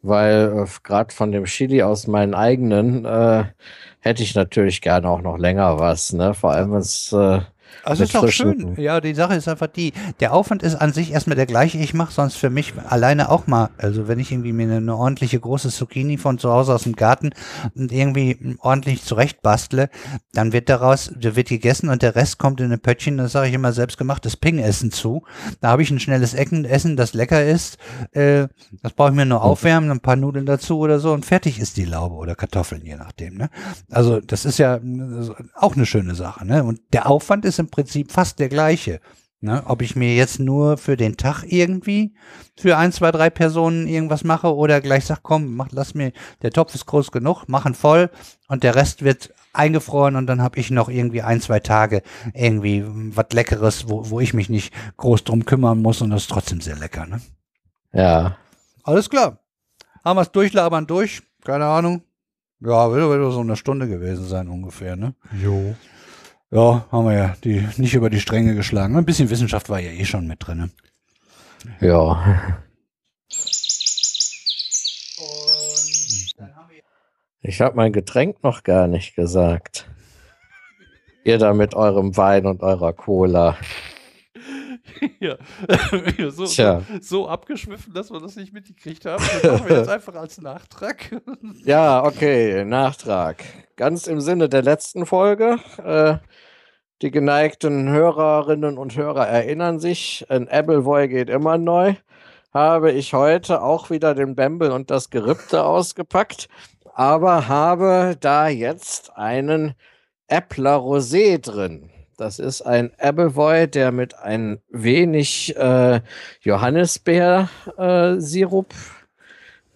weil 0.07 0.65
äh, 0.65 0.67
gerade 0.83 1.13
von 1.13 1.33
dem 1.33 1.45
Chili 1.45 1.83
aus 1.83 2.07
meinen 2.07 2.35
eigenen 2.35 3.05
äh, 3.05 3.45
hätte 4.01 4.23
ich 4.23 4.35
natürlich 4.35 4.81
gerne 4.81 5.09
auch 5.09 5.21
noch 5.21 5.37
länger 5.37 5.79
was, 5.79 6.13
ne? 6.13 6.35
Vor 6.35 6.53
allem 6.53 6.73
wenn 6.73 6.79
es 6.79 7.15
also 7.87 8.05
ist 8.05 8.17
auch 8.17 8.29
schön. 8.29 8.75
Ja, 8.77 9.01
die 9.01 9.15
Sache 9.15 9.35
ist 9.35 9.49
einfach 9.49 9.69
die, 9.69 9.93
der 10.21 10.33
Aufwand 10.33 10.63
ist 10.63 10.75
an 10.75 10.93
sich 10.93 11.13
erstmal 11.13 11.37
der 11.37 11.47
gleiche. 11.47 11.79
Ich 11.79 11.95
mache 11.95 12.13
sonst 12.13 12.37
für 12.37 12.51
mich 12.51 12.75
alleine 12.89 13.31
auch 13.31 13.47
mal, 13.47 13.71
also 13.79 14.09
wenn 14.09 14.19
ich 14.19 14.33
irgendwie 14.33 14.53
mir 14.53 14.65
eine, 14.65 14.77
eine, 14.77 14.97
ordentliche 14.97 15.39
große 15.39 15.71
Zucchini 15.71 16.19
von 16.19 16.39
zu 16.39 16.51
Hause 16.51 16.75
aus 16.75 16.83
dem 16.83 16.97
Garten 16.97 17.31
irgendwie 17.75 18.57
ordentlich 18.61 19.03
zurecht 19.03 19.43
bastle, 19.43 19.89
dann 20.33 20.53
wird 20.53 20.69
daraus, 20.69 21.13
der 21.15 21.37
wird 21.37 21.49
gegessen 21.49 21.89
und 21.89 22.03
der 22.03 22.17
Rest 22.17 22.39
kommt 22.39 22.61
in 22.61 22.73
ein 22.73 22.81
Pöttchen, 22.81 23.19
das 23.19 23.33
sage 23.33 23.49
ich 23.49 23.55
immer 23.55 23.73
selbstgemachtes 23.73 24.37
Ping-Essen 24.37 24.91
zu. 24.91 25.23
Da 25.61 25.69
habe 25.69 25.83
ich 25.83 25.91
ein 25.91 26.01
schnelles 26.01 26.35
Essen, 26.35 26.97
das 26.97 27.15
lecker 27.15 27.45
ist. 27.45 27.79
Äh, 28.13 28.49
das 28.83 28.93
brauche 28.93 29.11
ich 29.11 29.17
mir 29.17 29.27
nur 29.27 29.43
aufwärmen, 29.43 29.91
ein 29.91 30.01
paar 30.01 30.17
Nudeln 30.17 30.47
dazu 30.47 30.79
oder 30.79 30.99
so 30.99 31.13
und 31.13 31.25
fertig 31.25 31.59
ist 31.61 31.77
die 31.77 31.85
Laube 31.85 32.17
oder 32.17 32.35
Kartoffeln, 32.35 32.85
je 32.85 32.97
nachdem. 32.97 33.37
Ne? 33.37 33.51
Also 33.91 34.21
das 34.21 34.45
ist 34.45 34.59
ja 34.59 34.81
auch 35.55 35.77
eine 35.77 35.87
schöne 35.87 36.15
Sache. 36.15 36.45
Ne? 36.45 36.65
Und 36.65 36.81
der 36.93 37.09
Aufwand 37.09 37.45
ist 37.45 37.59
im 37.59 37.69
Prinzip 37.77 38.11
fast 38.11 38.39
der 38.39 38.49
gleiche. 38.49 39.01
Ne? 39.43 39.63
Ob 39.67 39.83
ich 39.83 39.97
mir 39.97 40.15
jetzt 40.15 40.41
nur 40.41 40.79
für 40.79 40.97
den 40.97 41.19
Tag 41.19 41.45
irgendwie 41.47 42.15
für 42.57 42.79
ein, 42.79 42.91
zwei, 42.91 43.13
drei 43.13 43.29
Personen 43.29 43.87
irgendwas 43.87 44.25
mache 44.25 44.55
oder 44.55 44.81
gleich 44.81 45.05
sag, 45.05 45.23
komm, 45.23 45.57
mach, 45.57 45.69
lass 45.73 45.93
mir, 45.93 46.13
der 46.41 46.53
Topf 46.53 46.75
ist 46.75 46.87
groß 46.87 47.13
genug, 47.13 47.47
machen 47.47 47.75
voll 47.75 48.09
und 48.49 48.63
der 48.63 48.75
Rest 48.75 49.05
wird 49.05 49.35
eingefroren 49.53 50.17
und 50.17 50.27
dann 50.27 50.41
habe 50.41 50.59
ich 50.59 50.71
noch 50.71 50.89
irgendwie 50.89 51.21
ein, 51.21 51.43
zwei 51.43 51.61
Tage 51.61 52.03
irgendwie 52.33 52.83
was 52.87 53.27
Leckeres, 53.33 53.91
wo, 53.91 54.09
wo 54.09 54.21
ich 54.21 54.33
mich 54.33 54.49
nicht 54.49 54.73
groß 54.97 55.25
drum 55.25 55.45
kümmern 55.45 55.83
muss 55.83 56.01
und 56.01 56.09
das 56.09 56.23
ist 56.23 56.31
trotzdem 56.31 56.63
sehr 56.63 56.77
lecker. 56.77 57.05
Ne? 57.05 57.21
Ja. 57.93 58.39
Alles 58.85 59.11
klar. 59.11 59.41
Haben 60.03 60.17
wir 60.17 60.23
es 60.23 60.33
durchlabern 60.33 60.87
durch? 60.87 61.23
Keine 61.45 61.67
Ahnung. 61.67 62.03
Ja, 62.61 62.91
wird 62.91 63.33
so 63.35 63.41
eine 63.41 63.57
Stunde 63.57 63.87
gewesen 63.87 64.27
sein 64.27 64.49
ungefähr, 64.49 64.97
ne? 64.97 65.15
Jo. 65.39 65.75
Ja, 66.51 66.87
haben 66.93 67.07
wir 67.07 67.13
ja 67.13 67.37
die, 67.43 67.67
nicht 67.77 67.95
über 67.95 68.09
die 68.09 68.21
Stränge 68.21 68.55
geschlagen. 68.55 68.97
Ein 68.97 69.05
bisschen 69.05 69.31
Wissenschaft 69.31 69.69
war 69.69 69.81
ja 69.81 69.91
eh 69.91 70.05
schon 70.05 70.27
mit 70.27 70.47
drin. 70.47 70.71
Ja. 71.81 72.57
Ich 77.41 77.61
habe 77.61 77.77
mein 77.77 77.93
Getränk 77.93 78.43
noch 78.43 78.63
gar 78.63 78.87
nicht 78.87 79.17
gesagt. 79.17 79.89
Ihr 81.25 81.39
da 81.39 81.53
mit 81.53 81.75
eurem 81.75 82.17
Wein 82.17 82.47
und 82.47 82.63
eurer 82.63 82.93
Cola. 82.93 83.57
ja. 85.21 85.37
so, 86.31 86.47
so, 86.47 86.85
so, 87.01 87.29
abgeschwiffen, 87.29 87.93
dass 87.93 88.11
wir 88.11 88.21
das 88.21 88.37
nicht 88.37 88.53
mitgekriegt 88.53 89.05
haben. 89.05 89.25
Das 89.43 89.43
machen 89.43 89.69
wir 89.69 89.79
jetzt 89.79 89.89
einfach 89.91 90.15
als 90.15 90.41
Nachtrag. 90.41 91.21
ja, 91.65 92.05
okay, 92.05 92.65
Nachtrag. 92.65 93.43
Ganz 93.77 94.07
im 94.07 94.21
Sinne 94.21 94.49
der 94.49 94.63
letzten 94.63 95.07
Folge. 95.07 95.59
Äh, 95.85 96.19
die 97.03 97.11
geneigten 97.11 97.91
Hörerinnen 97.91 98.79
und 98.79 98.97
Hörer 98.97 99.27
erinnern 99.27 99.81
sich, 99.81 100.25
ein 100.29 100.49
Appleboy 100.49 101.09
geht 101.09 101.29
immer 101.29 101.59
neu. 101.59 101.95
Habe 102.55 102.93
ich 102.93 103.13
heute 103.13 103.63
auch 103.63 103.91
wieder 103.91 104.15
den 104.15 104.35
Bembel 104.35 104.71
und 104.71 104.91
das 104.91 105.11
Gerippte 105.11 105.65
ausgepackt, 105.65 106.49
aber 106.95 107.49
habe 107.49 108.17
da 108.19 108.49
jetzt 108.49 109.15
einen 109.17 109.75
Appler 110.29 110.77
Rosé 110.77 111.39
drin. 111.39 111.91
Das 112.17 112.39
ist 112.39 112.63
ein 112.63 112.93
Appleboy, 112.99 113.69
der 113.69 113.93
mit 113.93 114.19
ein 114.19 114.63
wenig 114.71 115.55
äh, 115.55 116.01
Johannisbeer-Sirup, 116.41 118.73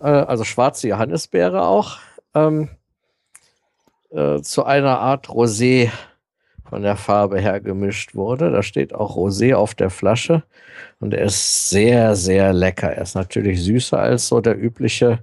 äh, 0.00 0.08
äh, 0.08 0.24
also 0.24 0.44
schwarze 0.44 0.88
Johannisbeere 0.88 1.66
auch, 1.66 1.98
ähm, 2.34 2.70
äh, 4.10 4.40
zu 4.40 4.64
einer 4.64 5.00
Art 5.00 5.28
Rosé 5.28 5.90
von 6.70 6.82
der 6.82 6.96
Farbe 6.96 7.40
her 7.40 7.60
gemischt 7.60 8.14
wurde. 8.14 8.50
Da 8.50 8.62
steht 8.62 8.94
auch 8.94 9.16
Rosé 9.16 9.54
auf 9.54 9.74
der 9.74 9.90
Flasche 9.90 10.44
und 11.00 11.12
er 11.12 11.26
ist 11.26 11.68
sehr, 11.68 12.14
sehr 12.14 12.52
lecker. 12.52 12.92
Er 12.92 13.02
ist 13.02 13.16
natürlich 13.16 13.62
süßer 13.62 13.98
als 13.98 14.28
so 14.28 14.40
der 14.40 14.56
übliche 14.56 15.18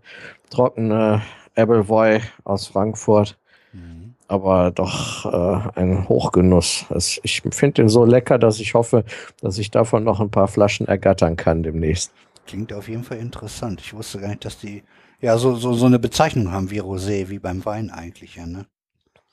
trockene 0.50 1.22
Appleboy 1.56 2.20
aus 2.44 2.68
Frankfurt, 2.68 3.38
mhm. 3.72 4.14
aber 4.28 4.72
doch 4.72 5.26
äh, 5.26 5.80
ein 5.80 6.08
Hochgenuss. 6.10 6.86
Es, 6.90 7.20
ich 7.24 7.42
finde 7.52 7.82
den 7.82 7.90
so 7.90 8.04
lecker, 8.04 8.38
dass 8.38 8.60
ich 8.60 8.74
hoffe, 8.74 9.06
dass 9.42 9.58
ich 9.58 9.72
davon 9.72 10.04
noch 10.04 10.20
ein 10.20 10.30
paar 10.30 10.50
Flaschen 10.50 10.88
ergattern 10.88 11.38
kann 11.38 11.64
demnächst. 11.64 12.12
Klingt 12.46 12.74
auf 12.74 12.90
jeden 12.90 13.04
Fall 13.04 13.18
interessant. 13.18 13.82
Ich 13.82 13.94
wusste 13.94 14.20
gar 14.20 14.30
nicht, 14.30 14.44
dass 14.44 14.60
die 14.60 14.84
ja 15.22 15.38
so, 15.38 15.56
so, 15.56 15.74
so 15.74 15.86
eine 15.86 16.00
Bezeichnung 16.00 16.52
haben 16.52 16.70
wie 16.72 16.82
Rosé, 16.82 17.30
wie 17.30 17.40
beim 17.40 17.66
Wein 17.66 17.90
eigentlich, 17.90 18.36
ja, 18.36 18.46
ne? 18.46 18.66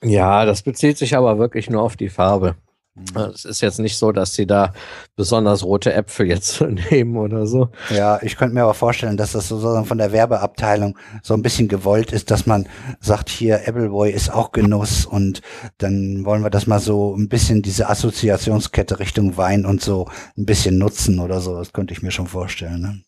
Ja, 0.05 0.45
das 0.45 0.63
bezieht 0.63 0.99
sich 0.99 1.17
aber 1.17 1.39
wirklich 1.39 1.71
nur 1.71 1.83
auf 1.83 1.97
die 1.97 2.09
Farbe. 2.09 2.57
Mhm. 2.95 3.33
Es 3.35 3.45
ist 3.45 3.61
jetzt 3.61 3.81
nicht 3.81 3.97
so, 3.97 4.13
dass 4.13 4.35
sie 4.35 4.47
da 4.47 4.73
besonders 5.17 5.65
rote 5.65 5.93
Äpfel 5.93 6.29
jetzt 6.29 6.61
nehmen 6.91 7.17
oder 7.17 7.47
so. 7.47 7.71
Ja, 7.91 8.21
ich 8.23 8.37
könnte 8.37 8.55
mir 8.55 8.63
aber 8.63 8.75
vorstellen, 8.75 9.17
dass 9.17 9.33
das 9.33 9.49
sozusagen 9.49 9.85
von 9.85 9.99
der 9.99 10.13
Werbeabteilung 10.13 10.97
so 11.23 11.35
ein 11.35 11.43
bisschen 11.43 11.67
gewollt 11.67 12.13
ist, 12.13 12.31
dass 12.31 12.47
man 12.47 12.69
sagt, 13.01 13.31
hier 13.31 13.67
Appleboy 13.67 14.11
ist 14.11 14.31
auch 14.33 14.53
Genuss 14.53 15.07
und 15.07 15.43
dann 15.79 16.25
wollen 16.25 16.43
wir 16.43 16.51
das 16.51 16.67
mal 16.67 16.79
so 16.79 17.17
ein 17.17 17.29
bisschen 17.29 17.63
diese 17.63 17.89
Assoziationskette 17.89 19.01
Richtung 19.01 19.37
Wein 19.37 19.67
und 19.67 19.83
so 19.83 20.09
ein 20.37 20.47
bisschen 20.47 20.79
nutzen 20.79 21.19
oder 21.19 21.41
so. 21.41 21.57
Das 21.57 21.73
könnte 21.73 21.95
ich 21.95 22.03
mir 22.03 22.13
schon 22.13 22.29
vorstellen. 22.29 22.81
Ne? 22.81 23.03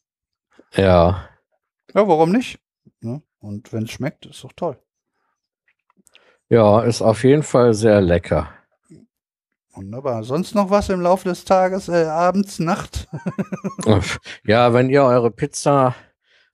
Ja. 0.74 1.28
Ja, 1.94 2.09
warum 2.09 2.32
nicht? 2.32 2.59
Ne? 3.01 3.22
Und 3.38 3.72
wenn 3.72 3.84
es 3.84 3.92
schmeckt, 3.92 4.26
ist 4.26 4.42
doch 4.42 4.53
toll. 4.53 4.78
Ja, 6.49 6.80
ist 6.80 7.03
auf 7.03 7.24
jeden 7.24 7.42
Fall 7.42 7.74
sehr 7.74 8.01
lecker. 8.01 8.49
Wunderbar. 9.74 10.24
Sonst 10.24 10.55
noch 10.55 10.70
was 10.70 10.88
im 10.88 11.01
Laufe 11.01 11.28
des 11.28 11.44
Tages, 11.44 11.88
äh, 11.88 12.05
abends, 12.05 12.59
Nacht? 12.59 13.09
ja, 14.44 14.72
wenn 14.72 14.88
ihr 14.88 15.03
eure 15.03 15.30
Pizza 15.30 15.94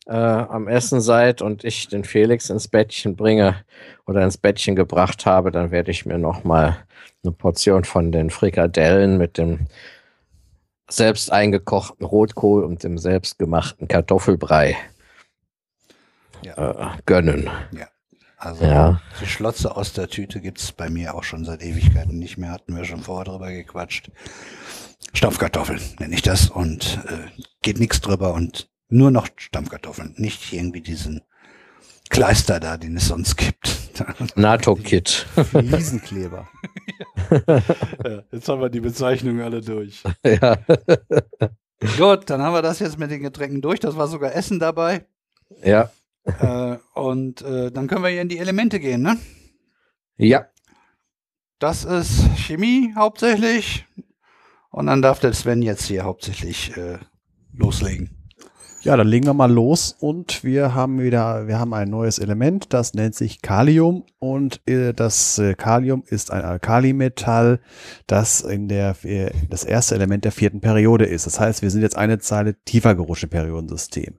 äh, 0.06 0.12
am 0.16 0.66
Essen 0.66 1.00
seid 1.00 1.40
und 1.40 1.62
ich 1.62 1.86
den 1.88 2.04
Felix 2.04 2.50
ins 2.50 2.66
Bettchen 2.66 3.14
bringe 3.14 3.64
oder 4.06 4.24
ins 4.24 4.38
Bettchen 4.38 4.74
gebracht 4.74 5.24
habe, 5.26 5.52
dann 5.52 5.70
werde 5.70 5.92
ich 5.92 6.04
mir 6.04 6.18
noch 6.18 6.42
mal 6.42 6.78
eine 7.22 7.32
Portion 7.32 7.84
von 7.84 8.10
den 8.10 8.30
Frikadellen 8.30 9.18
mit 9.18 9.38
dem 9.38 9.68
selbst 10.88 11.30
eingekochten 11.32 12.04
Rotkohl 12.04 12.64
und 12.64 12.82
dem 12.82 12.98
selbstgemachten 12.98 13.86
Kartoffelbrei 13.86 14.76
ja. 16.42 16.94
äh, 16.94 16.98
gönnen. 17.06 17.48
Ja. 17.70 17.86
Also 18.42 18.64
ja. 18.64 19.00
die 19.20 19.26
Schlotze 19.26 19.76
aus 19.76 19.92
der 19.92 20.08
Tüte 20.08 20.40
gibt 20.40 20.58
es 20.58 20.72
bei 20.72 20.90
mir 20.90 21.14
auch 21.14 21.22
schon 21.22 21.44
seit 21.44 21.62
Ewigkeiten 21.62 22.18
nicht 22.18 22.38
mehr. 22.38 22.50
Hatten 22.50 22.74
wir 22.74 22.84
schon 22.84 23.00
vorher 23.00 23.24
drüber 23.24 23.52
gequatscht. 23.52 24.10
Stampfkartoffeln 25.14 25.80
nenne 26.00 26.12
ich 26.12 26.22
das 26.22 26.50
und 26.50 26.98
äh, 27.06 27.40
geht 27.62 27.78
nichts 27.78 28.00
drüber 28.00 28.34
und 28.34 28.68
nur 28.88 29.12
noch 29.12 29.28
Stampfkartoffeln. 29.36 30.14
Nicht 30.16 30.52
irgendwie 30.52 30.80
diesen 30.80 31.20
Kleister 32.10 32.58
da, 32.58 32.78
den 32.78 32.96
es 32.96 33.06
sonst 33.06 33.36
gibt. 33.36 33.78
NATO-Kit. 34.34 35.24
Riesenkleber. 35.54 36.48
ja, 37.46 38.22
jetzt 38.32 38.48
haben 38.48 38.60
wir 38.60 38.70
die 38.70 38.80
Bezeichnungen 38.80 39.40
alle 39.40 39.60
durch. 39.60 40.02
Ja. 40.24 40.58
Gut, 41.96 42.30
dann 42.30 42.42
haben 42.42 42.54
wir 42.54 42.62
das 42.62 42.80
jetzt 42.80 42.98
mit 42.98 43.10
den 43.12 43.22
Getränken 43.22 43.60
durch. 43.60 43.78
Das 43.78 43.96
war 43.96 44.08
sogar 44.08 44.34
Essen 44.34 44.58
dabei. 44.58 45.06
Ja 45.62 45.90
äh, 46.40 46.76
und 46.94 47.42
äh, 47.42 47.70
dann 47.70 47.88
können 47.88 48.04
wir 48.04 48.10
hier 48.10 48.22
in 48.22 48.28
die 48.28 48.38
Elemente 48.38 48.80
gehen, 48.80 49.02
ne? 49.02 49.18
Ja. 50.16 50.46
Das 51.58 51.84
ist 51.84 52.36
Chemie 52.36 52.92
hauptsächlich. 52.96 53.86
Und 54.70 54.86
dann 54.86 55.02
darf 55.02 55.20
der 55.20 55.32
Sven 55.32 55.62
jetzt 55.62 55.84
hier 55.84 56.04
hauptsächlich 56.04 56.76
äh, 56.76 56.98
loslegen. 57.52 58.22
Ja, 58.82 58.96
dann 58.96 59.06
legen 59.06 59.26
wir 59.26 59.34
mal 59.34 59.52
los 59.52 59.94
und 60.00 60.42
wir 60.42 60.74
haben 60.74 61.00
wieder, 61.00 61.46
wir 61.46 61.60
haben 61.60 61.72
ein 61.72 61.88
neues 61.88 62.18
Element, 62.18 62.72
das 62.72 62.94
nennt 62.94 63.14
sich 63.14 63.40
Kalium 63.40 64.04
und 64.18 64.60
äh, 64.68 64.92
das 64.92 65.38
äh, 65.38 65.54
Kalium 65.54 66.02
ist 66.04 66.32
ein 66.32 66.42
Alkalimetall, 66.42 67.60
das 68.08 68.40
in 68.40 68.66
der 68.66 68.96
äh, 69.04 69.30
das 69.48 69.62
erste 69.62 69.94
Element 69.94 70.24
der 70.24 70.32
vierten 70.32 70.60
Periode 70.60 71.04
ist. 71.04 71.26
Das 71.26 71.38
heißt, 71.38 71.62
wir 71.62 71.70
sind 71.70 71.82
jetzt 71.82 71.96
eine 71.96 72.18
Zeile 72.18 72.56
tiefer 72.64 72.96
gerutscht 72.96 73.22
im 73.22 73.30
Periodensystem. 73.30 74.18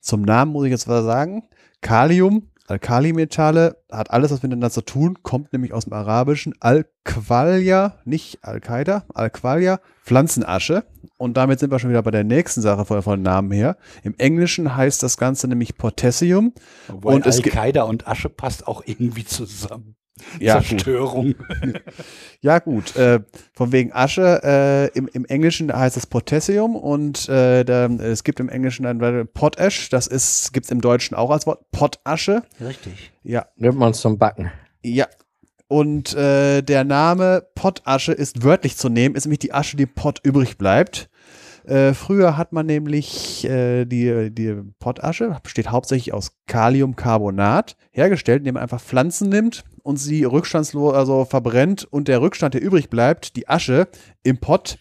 Zum 0.00 0.22
Namen 0.22 0.52
muss 0.52 0.66
ich 0.66 0.70
jetzt 0.70 0.88
was 0.88 1.04
sagen. 1.04 1.44
Kalium, 1.80 2.50
Alkalimetalle, 2.66 3.82
hat 3.90 4.10
alles 4.10 4.30
was 4.30 4.42
miteinander 4.42 4.70
zu 4.70 4.82
tun, 4.82 5.22
kommt 5.22 5.52
nämlich 5.52 5.72
aus 5.72 5.84
dem 5.84 5.94
Arabischen. 5.94 6.54
Al-Qualja, 6.60 7.98
nicht 8.04 8.38
Al-Qaida, 8.42 9.04
Al-Qualja, 9.14 9.80
Pflanzenasche. 10.04 10.84
Und 11.16 11.36
damit 11.36 11.60
sind 11.60 11.70
wir 11.70 11.78
schon 11.78 11.90
wieder 11.90 12.02
bei 12.02 12.10
der 12.10 12.24
nächsten 12.24 12.60
Sache 12.60 12.84
von, 12.84 13.02
von 13.02 13.22
Namen 13.22 13.50
her. 13.52 13.76
Im 14.02 14.14
Englischen 14.18 14.76
heißt 14.76 15.02
das 15.02 15.16
Ganze 15.16 15.48
nämlich 15.48 15.76
Potassium. 15.76 16.52
Wobei 16.88 17.14
und 17.14 17.26
Al-Qaida 17.26 17.82
und 17.84 18.06
Asche 18.06 18.28
passt 18.28 18.68
auch 18.68 18.82
irgendwie 18.84 19.24
zusammen 19.24 19.96
ja, 20.40 20.62
Zerstörung. 20.62 21.34
Gut. 21.34 21.82
ja, 22.40 22.58
gut. 22.58 22.96
Äh, 22.96 23.20
von 23.54 23.72
wegen 23.72 23.92
Asche. 23.92 24.40
Äh, 24.42 24.98
im, 24.98 25.08
Im 25.08 25.24
Englischen 25.24 25.72
heißt 25.72 25.96
es 25.96 26.06
Potassium 26.06 26.76
und 26.76 27.28
äh, 27.28 27.64
da, 27.64 27.86
es 27.86 28.24
gibt 28.24 28.40
im 28.40 28.48
Englischen 28.48 28.86
ein 28.86 29.28
Potash. 29.32 29.88
Das 29.88 30.06
ist 30.06 30.52
gibt 30.52 30.66
es 30.66 30.72
im 30.72 30.80
Deutschen 30.80 31.16
auch 31.16 31.30
als 31.30 31.46
Wort 31.46 31.70
Potasche. 31.70 32.42
Richtig. 32.60 33.12
Ja. 33.22 33.46
Nimmt 33.56 33.78
man 33.78 33.94
zum 33.94 34.18
Backen. 34.18 34.50
Ja. 34.82 35.06
Und 35.68 36.14
äh, 36.14 36.62
der 36.62 36.84
Name 36.84 37.46
Potasche 37.54 38.12
ist 38.12 38.42
wörtlich 38.42 38.78
zu 38.78 38.88
nehmen, 38.88 39.14
ist 39.14 39.26
nämlich 39.26 39.40
die 39.40 39.52
Asche, 39.52 39.76
die 39.76 39.84
Pott 39.84 40.20
übrig 40.22 40.56
bleibt. 40.56 41.10
Äh, 41.68 41.92
früher 41.92 42.38
hat 42.38 42.52
man 42.52 42.64
nämlich 42.64 43.44
äh, 43.44 43.84
die, 43.84 44.30
die 44.30 44.56
Pottasche, 44.78 45.36
besteht 45.42 45.70
hauptsächlich 45.70 46.14
aus 46.14 46.32
Kaliumcarbonat, 46.46 47.76
hergestellt, 47.90 48.38
indem 48.38 48.54
man 48.54 48.62
einfach 48.62 48.80
Pflanzen 48.80 49.28
nimmt 49.28 49.64
und 49.82 49.98
sie 49.98 50.24
rückstandslos 50.24 50.94
also 50.94 51.26
verbrennt 51.26 51.84
und 51.84 52.08
der 52.08 52.22
Rückstand, 52.22 52.54
der 52.54 52.62
übrig 52.62 52.88
bleibt, 52.88 53.36
die 53.36 53.50
Asche 53.50 53.88
im 54.22 54.38
Pott, 54.38 54.78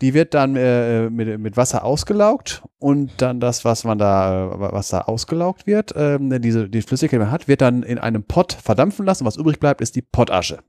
die 0.00 0.14
wird 0.14 0.34
dann 0.34 0.54
äh, 0.54 1.10
mit, 1.10 1.40
mit 1.40 1.56
Wasser 1.56 1.84
ausgelaugt 1.84 2.62
und 2.78 3.10
dann 3.18 3.40
das, 3.40 3.64
was 3.64 3.82
man 3.82 3.98
da, 3.98 4.54
was 4.56 4.90
da 4.90 5.00
ausgelaugt 5.00 5.66
wird, 5.66 5.96
äh, 5.96 6.18
diese 6.38 6.68
die 6.68 6.82
Flüssigkeit, 6.82 7.18
die 7.18 7.24
man 7.24 7.32
hat, 7.32 7.48
wird 7.48 7.60
dann 7.60 7.82
in 7.82 7.98
einem 7.98 8.22
Pott 8.22 8.52
verdampfen 8.52 9.04
lassen. 9.04 9.26
Was 9.26 9.36
übrig 9.36 9.58
bleibt, 9.58 9.80
ist 9.80 9.96
die 9.96 10.02
Pottasche 10.02 10.60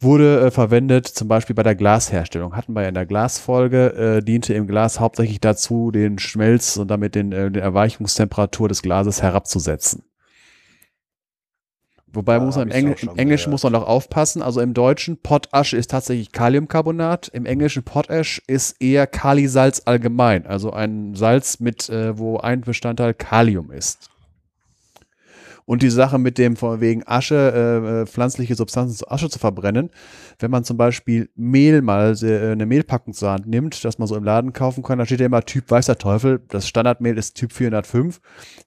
wurde 0.00 0.40
äh, 0.46 0.50
verwendet, 0.50 1.06
zum 1.06 1.28
Beispiel 1.28 1.56
bei 1.56 1.62
der 1.62 1.74
Glasherstellung. 1.74 2.54
Hatten 2.54 2.72
wir 2.72 2.82
ja 2.82 2.88
in 2.88 2.94
der 2.94 3.06
Glasfolge, 3.06 4.18
äh, 4.18 4.22
diente 4.22 4.54
im 4.54 4.66
Glas 4.66 5.00
hauptsächlich 5.00 5.40
dazu, 5.40 5.90
den 5.90 6.18
Schmelz 6.18 6.76
und 6.76 6.88
damit 6.88 7.14
den, 7.14 7.32
äh, 7.32 7.50
die 7.50 7.60
Erweichungstemperatur 7.60 8.68
des 8.68 8.82
Glases 8.82 9.22
herabzusetzen. 9.22 10.02
Wobei 12.10 12.34
ja, 12.34 12.40
muss 12.40 12.56
man 12.56 12.68
im, 12.68 12.74
Engl 12.74 12.96
im 13.02 13.16
Englischen 13.16 13.50
muss 13.50 13.64
man 13.64 13.72
noch 13.72 13.86
aufpassen. 13.86 14.40
Also 14.40 14.60
im 14.60 14.72
Deutschen 14.72 15.18
Potash 15.20 15.74
ist 15.74 15.90
tatsächlich 15.90 16.32
Kaliumcarbonat. 16.32 17.28
Im 17.28 17.44
Englischen 17.44 17.82
Potash 17.82 18.40
ist 18.46 18.80
eher 18.80 19.06
Kalisalz 19.06 19.82
allgemein. 19.84 20.46
Also 20.46 20.72
ein 20.72 21.14
Salz 21.14 21.60
mit, 21.60 21.88
äh, 21.90 22.18
wo 22.18 22.38
ein 22.38 22.62
Bestandteil 22.62 23.12
Kalium 23.12 23.70
ist. 23.70 24.08
Und 25.68 25.82
die 25.82 25.90
Sache 25.90 26.18
mit 26.18 26.38
dem 26.38 26.56
von 26.56 26.80
wegen 26.80 27.06
Asche, 27.06 27.34
äh, 27.34 28.00
äh, 28.00 28.06
pflanzliche 28.06 28.54
Substanzen 28.54 28.96
zu 28.96 29.10
Asche 29.10 29.28
zu 29.28 29.38
verbrennen, 29.38 29.90
wenn 30.38 30.50
man 30.50 30.64
zum 30.64 30.78
Beispiel 30.78 31.28
Mehl 31.34 31.82
mal, 31.82 32.16
äh, 32.22 32.52
eine 32.52 32.64
Mehlpackung 32.64 33.12
zur 33.12 33.32
Hand 33.32 33.46
nimmt, 33.46 33.84
das 33.84 33.98
man 33.98 34.08
so 34.08 34.16
im 34.16 34.24
Laden 34.24 34.54
kaufen 34.54 34.82
kann, 34.82 34.98
da 34.98 35.04
steht 35.04 35.20
ja 35.20 35.26
immer 35.26 35.42
Typ 35.42 35.70
weißer 35.70 35.98
Teufel. 35.98 36.40
Das 36.48 36.66
Standardmehl 36.66 37.18
ist 37.18 37.34
Typ 37.34 37.52
405. 37.52 38.18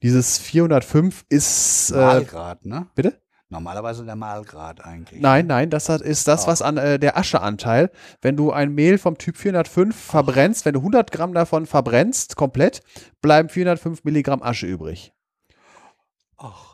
Dieses 0.04 0.38
405 0.38 1.26
ist. 1.28 1.90
Äh, 1.90 1.96
Mahlgrad, 1.96 2.68
ne? 2.68 2.86
Bitte? 2.94 3.20
Normalerweise 3.50 4.06
der 4.06 4.16
Mahlgrad 4.16 4.86
eigentlich. 4.86 5.20
Nein, 5.20 5.48
ne? 5.48 5.54
nein, 5.56 5.70
das 5.72 5.90
ist 5.90 6.28
das, 6.28 6.46
was 6.46 6.62
an 6.62 6.78
äh, 6.78 7.00
der 7.00 7.18
Ascheanteil. 7.18 7.90
Wenn 8.22 8.38
du 8.38 8.52
ein 8.52 8.76
Mehl 8.76 9.00
vom 9.00 9.18
Typ 9.18 9.38
405 9.38 9.96
verbrennst, 9.96 10.66
wenn 10.66 10.74
du 10.74 10.82
100 10.82 11.12
Gramm 11.12 11.34
davon 11.34 11.66
verbrennst, 11.66 12.36
komplett, 12.36 12.84
bleiben 13.24 13.50
405 13.50 14.04
Milligramm 14.04 14.44
Asche 14.44 14.68
übrig. 14.68 15.14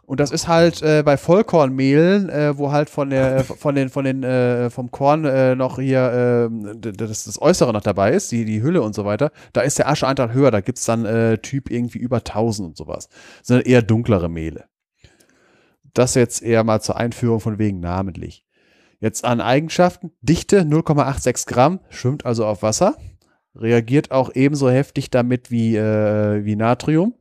Und 0.06 0.22
das 0.22 0.32
ist 0.32 0.48
halt 0.48 0.82
äh, 0.82 1.04
bei 1.04 1.18
Vollkornmehlen, 1.18 2.30
äh, 2.30 2.58
wo 2.58 2.72
halt 2.72 2.90
von 2.90 3.10
der 3.10 3.44
von 3.44 3.76
den 3.76 3.90
von 3.90 4.06
den 4.06 4.24
äh, 4.24 4.70
vom 4.70 4.90
Korn 4.90 5.26
äh, 5.26 5.56
noch 5.56 5.80
hier 5.80 6.50
äh, 6.50 6.92
das, 6.94 7.26
das 7.26 7.42
Äußere 7.42 7.74
noch 7.74 7.82
dabei 7.82 8.14
ist, 8.14 8.32
die 8.32 8.46
die 8.46 8.62
Hülle 8.62 8.82
und 8.82 8.96
so 8.96 9.04
weiter. 9.04 9.32
Da 9.52 9.62
ist 9.62 9.78
der 9.78 9.90
Ascheanteil 9.90 10.34
höher. 10.34 10.52
Da 10.52 10.62
gibt's 10.62 10.86
dann 10.86 11.06
äh, 11.06 11.38
Typ 11.40 11.70
irgendwie 11.70 11.98
über 11.98 12.18
1000 12.18 12.70
und 12.70 12.78
sowas. 12.78 13.10
Das 13.40 13.48
sind 13.48 13.68
eher 13.68 13.82
dunklere 13.82 14.30
Mehle. 14.30 14.66
Das 15.94 16.16
jetzt 16.16 16.42
eher 16.42 16.64
mal 16.64 16.80
zur 16.82 16.96
Einführung 16.96 17.40
von 17.40 17.60
wegen 17.60 17.80
namentlich. 17.80 18.46
Jetzt 19.00 19.26
an 19.26 19.42
Eigenschaften. 19.42 20.12
Dichte 20.22 20.62
0,86 20.62 21.48
Gramm, 21.48 21.80
schwimmt 21.90 22.26
also 22.26 22.46
auf 22.46 22.64
Wasser. 22.64 22.96
Reagiert 23.56 24.12
auch 24.12 24.32
ebenso 24.34 24.70
heftig 24.70 25.10
damit 25.10 25.52
wie, 25.52 25.76
äh, 25.76 26.46
wie 26.46 26.56
Natrium 26.56 27.14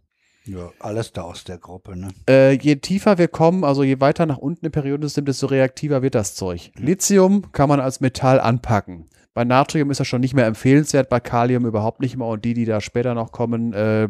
Ja, 0.47 0.71
alles 0.79 1.13
da 1.13 1.23
aus 1.23 1.45
der 1.45 1.59
Gruppe, 1.59 1.97
ne? 1.97 2.09
Äh, 2.29 2.53
je 2.53 2.77
tiefer 2.77 3.19
wir 3.19 3.29
kommen, 3.29 3.65
also 3.65 3.83
je 3.83 4.01
weiter 4.01 4.27
nach 4.27 4.39
unten 4.39 4.67
im 4.67 4.73
Periodensystem, 4.73 5.25
desto 5.25 5.47
reaktiver 5.47 6.03
wird 6.03 6.15
das 6.15 6.35
Zeug. 6.35 6.71
Lithium 6.77 7.51
kann 7.53 7.69
man 7.69 7.81
als 7.81 8.01
Metall 8.01 8.39
anpacken. 8.39 9.09
Bei 9.35 9.45
Natrium 9.45 9.91
ist 9.91 10.01
das 10.01 10.07
schon 10.07 10.21
nicht 10.21 10.35
mehr 10.35 10.47
empfehlenswert, 10.47 11.11
bei 11.11 11.21
Kalium 11.21 11.67
überhaupt 11.67 12.01
nicht 12.01 12.17
mehr. 12.17 12.27
Und 12.27 12.45
die, 12.45 12.55
die 12.55 12.65
da 12.65 12.81
später 12.81 13.15
noch 13.15 13.33
kommen, 13.33 13.73
äh, 13.75 14.09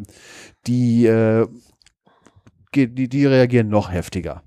die, 0.67 1.07
äh, 1.07 1.49
die, 2.75 3.09
die 3.09 3.27
reagieren 3.27 3.69
noch 3.69 3.91
heftiger. 3.91 4.43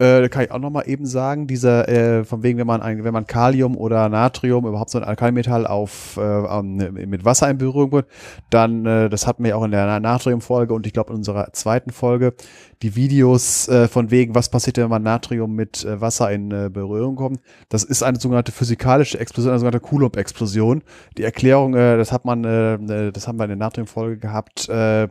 Äh, 0.00 0.30
kann 0.30 0.44
ich 0.44 0.50
auch 0.50 0.58
noch 0.58 0.70
mal 0.70 0.88
eben 0.88 1.04
sagen, 1.04 1.46
dieser, 1.46 1.86
äh, 1.86 2.24
von 2.24 2.42
wegen, 2.42 2.58
wenn 2.58 2.66
man, 2.66 2.80
ein, 2.80 3.04
wenn 3.04 3.12
man 3.12 3.26
Kalium 3.26 3.76
oder 3.76 4.08
Natrium, 4.08 4.66
überhaupt 4.66 4.88
so 4.88 4.96
ein 4.96 5.04
Alkalmetall 5.04 5.66
auf, 5.66 6.16
äh, 6.16 6.62
mit 6.62 7.26
Wasser 7.26 7.50
in 7.50 7.58
Berührung 7.58 7.92
wird, 7.92 8.06
dann, 8.48 8.86
äh, 8.86 9.10
das 9.10 9.26
hatten 9.26 9.44
wir 9.44 9.58
auch 9.58 9.64
in 9.64 9.72
der 9.72 10.00
Natrium-Folge 10.00 10.72
und 10.72 10.86
ich 10.86 10.94
glaube 10.94 11.10
in 11.10 11.16
unserer 11.16 11.52
zweiten 11.52 11.90
Folge, 11.90 12.32
die 12.80 12.96
Videos 12.96 13.68
äh, 13.68 13.88
von 13.88 14.10
wegen, 14.10 14.34
was 14.34 14.48
passiert, 14.48 14.78
wenn 14.78 14.88
man 14.88 15.02
Natrium 15.02 15.54
mit 15.54 15.84
äh, 15.84 16.00
Wasser 16.00 16.32
in 16.32 16.50
äh, 16.50 16.70
Berührung 16.72 17.16
kommt. 17.16 17.40
Das 17.68 17.84
ist 17.84 18.02
eine 18.02 18.18
sogenannte 18.18 18.52
physikalische 18.52 19.20
Explosion, 19.20 19.52
eine 19.52 19.58
sogenannte 19.58 19.86
Coulomb-Explosion. 19.86 20.82
Die 21.18 21.24
Erklärung, 21.24 21.74
äh, 21.74 21.98
das 21.98 22.10
hat 22.10 22.24
man, 22.24 22.44
äh, 22.44 22.74
äh 22.76 23.12
das 23.12 23.28
haben 23.28 23.38
wir 23.38 23.44
in 23.44 23.50
der 23.50 23.58
Natrium-Folge 23.58 24.16
gehabt, 24.16 24.66
äh, 24.70 25.08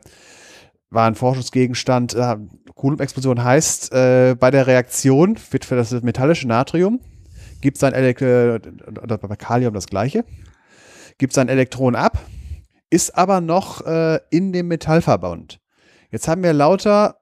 war 0.89 1.07
ein 1.07 1.15
Forschungsgegenstand. 1.15 2.13
Äh, 2.13 2.37
Coulomb-Explosion 2.75 3.43
heißt, 3.43 3.93
äh, 3.93 4.35
bei 4.39 4.51
der 4.51 4.67
Reaktion 4.67 5.37
wird 5.51 5.65
für 5.65 5.75
das 5.75 5.91
metallische 6.01 6.47
Natrium 6.47 6.99
gibt 7.61 7.77
es 7.77 7.83
ein 7.83 7.93
Elektron, 7.93 8.79
oder 9.01 9.17
bei 9.17 9.35
Kalium 9.35 9.73
das 9.73 9.87
gleiche, 9.87 10.25
gibt 11.17 11.35
es 11.35 11.37
Elektron 11.49 11.95
ab, 11.95 12.19
ist 12.89 13.17
aber 13.17 13.41
noch 13.41 13.85
äh, 13.85 14.19
in 14.29 14.53
dem 14.53 14.67
Metallverbund. 14.67 15.59
Jetzt 16.11 16.27
haben 16.27 16.43
wir 16.43 16.53
lauter 16.53 17.17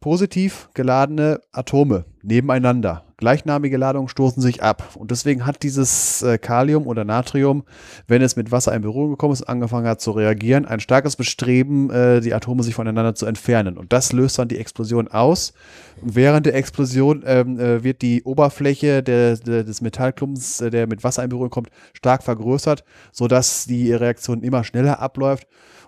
positiv 0.00 0.68
geladene 0.74 1.40
Atome 1.52 2.06
nebeneinander 2.22 3.05
gleichnamige 3.16 3.76
Ladungen 3.76 4.08
stoßen 4.08 4.42
sich 4.42 4.62
ab. 4.62 4.96
Und 4.96 5.10
deswegen 5.10 5.46
hat 5.46 5.62
dieses 5.62 6.22
äh, 6.22 6.38
Kalium 6.38 6.86
oder 6.86 7.04
Natrium, 7.04 7.64
wenn 8.06 8.22
es 8.22 8.36
mit 8.36 8.52
Wasser 8.52 8.74
in 8.74 8.82
Berührung 8.82 9.10
gekommen 9.10 9.32
ist, 9.32 9.42
angefangen 9.42 9.86
hat 9.86 10.00
zu 10.00 10.10
reagieren, 10.10 10.66
ein 10.66 10.80
starkes 10.80 11.16
Bestreben, 11.16 11.90
äh, 11.90 12.20
die 12.20 12.34
Atome 12.34 12.62
sich 12.62 12.74
voneinander 12.74 13.14
zu 13.14 13.26
entfernen. 13.26 13.78
Und 13.78 13.92
das 13.92 14.12
löst 14.12 14.38
dann 14.38 14.48
die 14.48 14.58
Explosion 14.58 15.08
aus. 15.08 15.54
Während 16.02 16.46
der 16.46 16.54
Explosion 16.54 17.22
ähm, 17.26 17.58
äh, 17.58 17.82
wird 17.82 18.02
die 18.02 18.22
Oberfläche 18.22 19.02
des 19.02 19.80
Metallklumps, 19.80 20.60
äh, 20.60 20.70
der 20.70 20.86
mit 20.86 21.02
Wasser 21.04 21.24
in 21.24 21.30
Berührung 21.30 21.50
kommt, 21.50 21.70
stark 21.94 22.22
vergrößert, 22.22 22.84
sodass 23.12 23.64
die 23.66 23.92
Reaktion 23.92 24.42
immer 24.42 24.62
schneller 24.62 25.00
abläuft. 25.00 25.46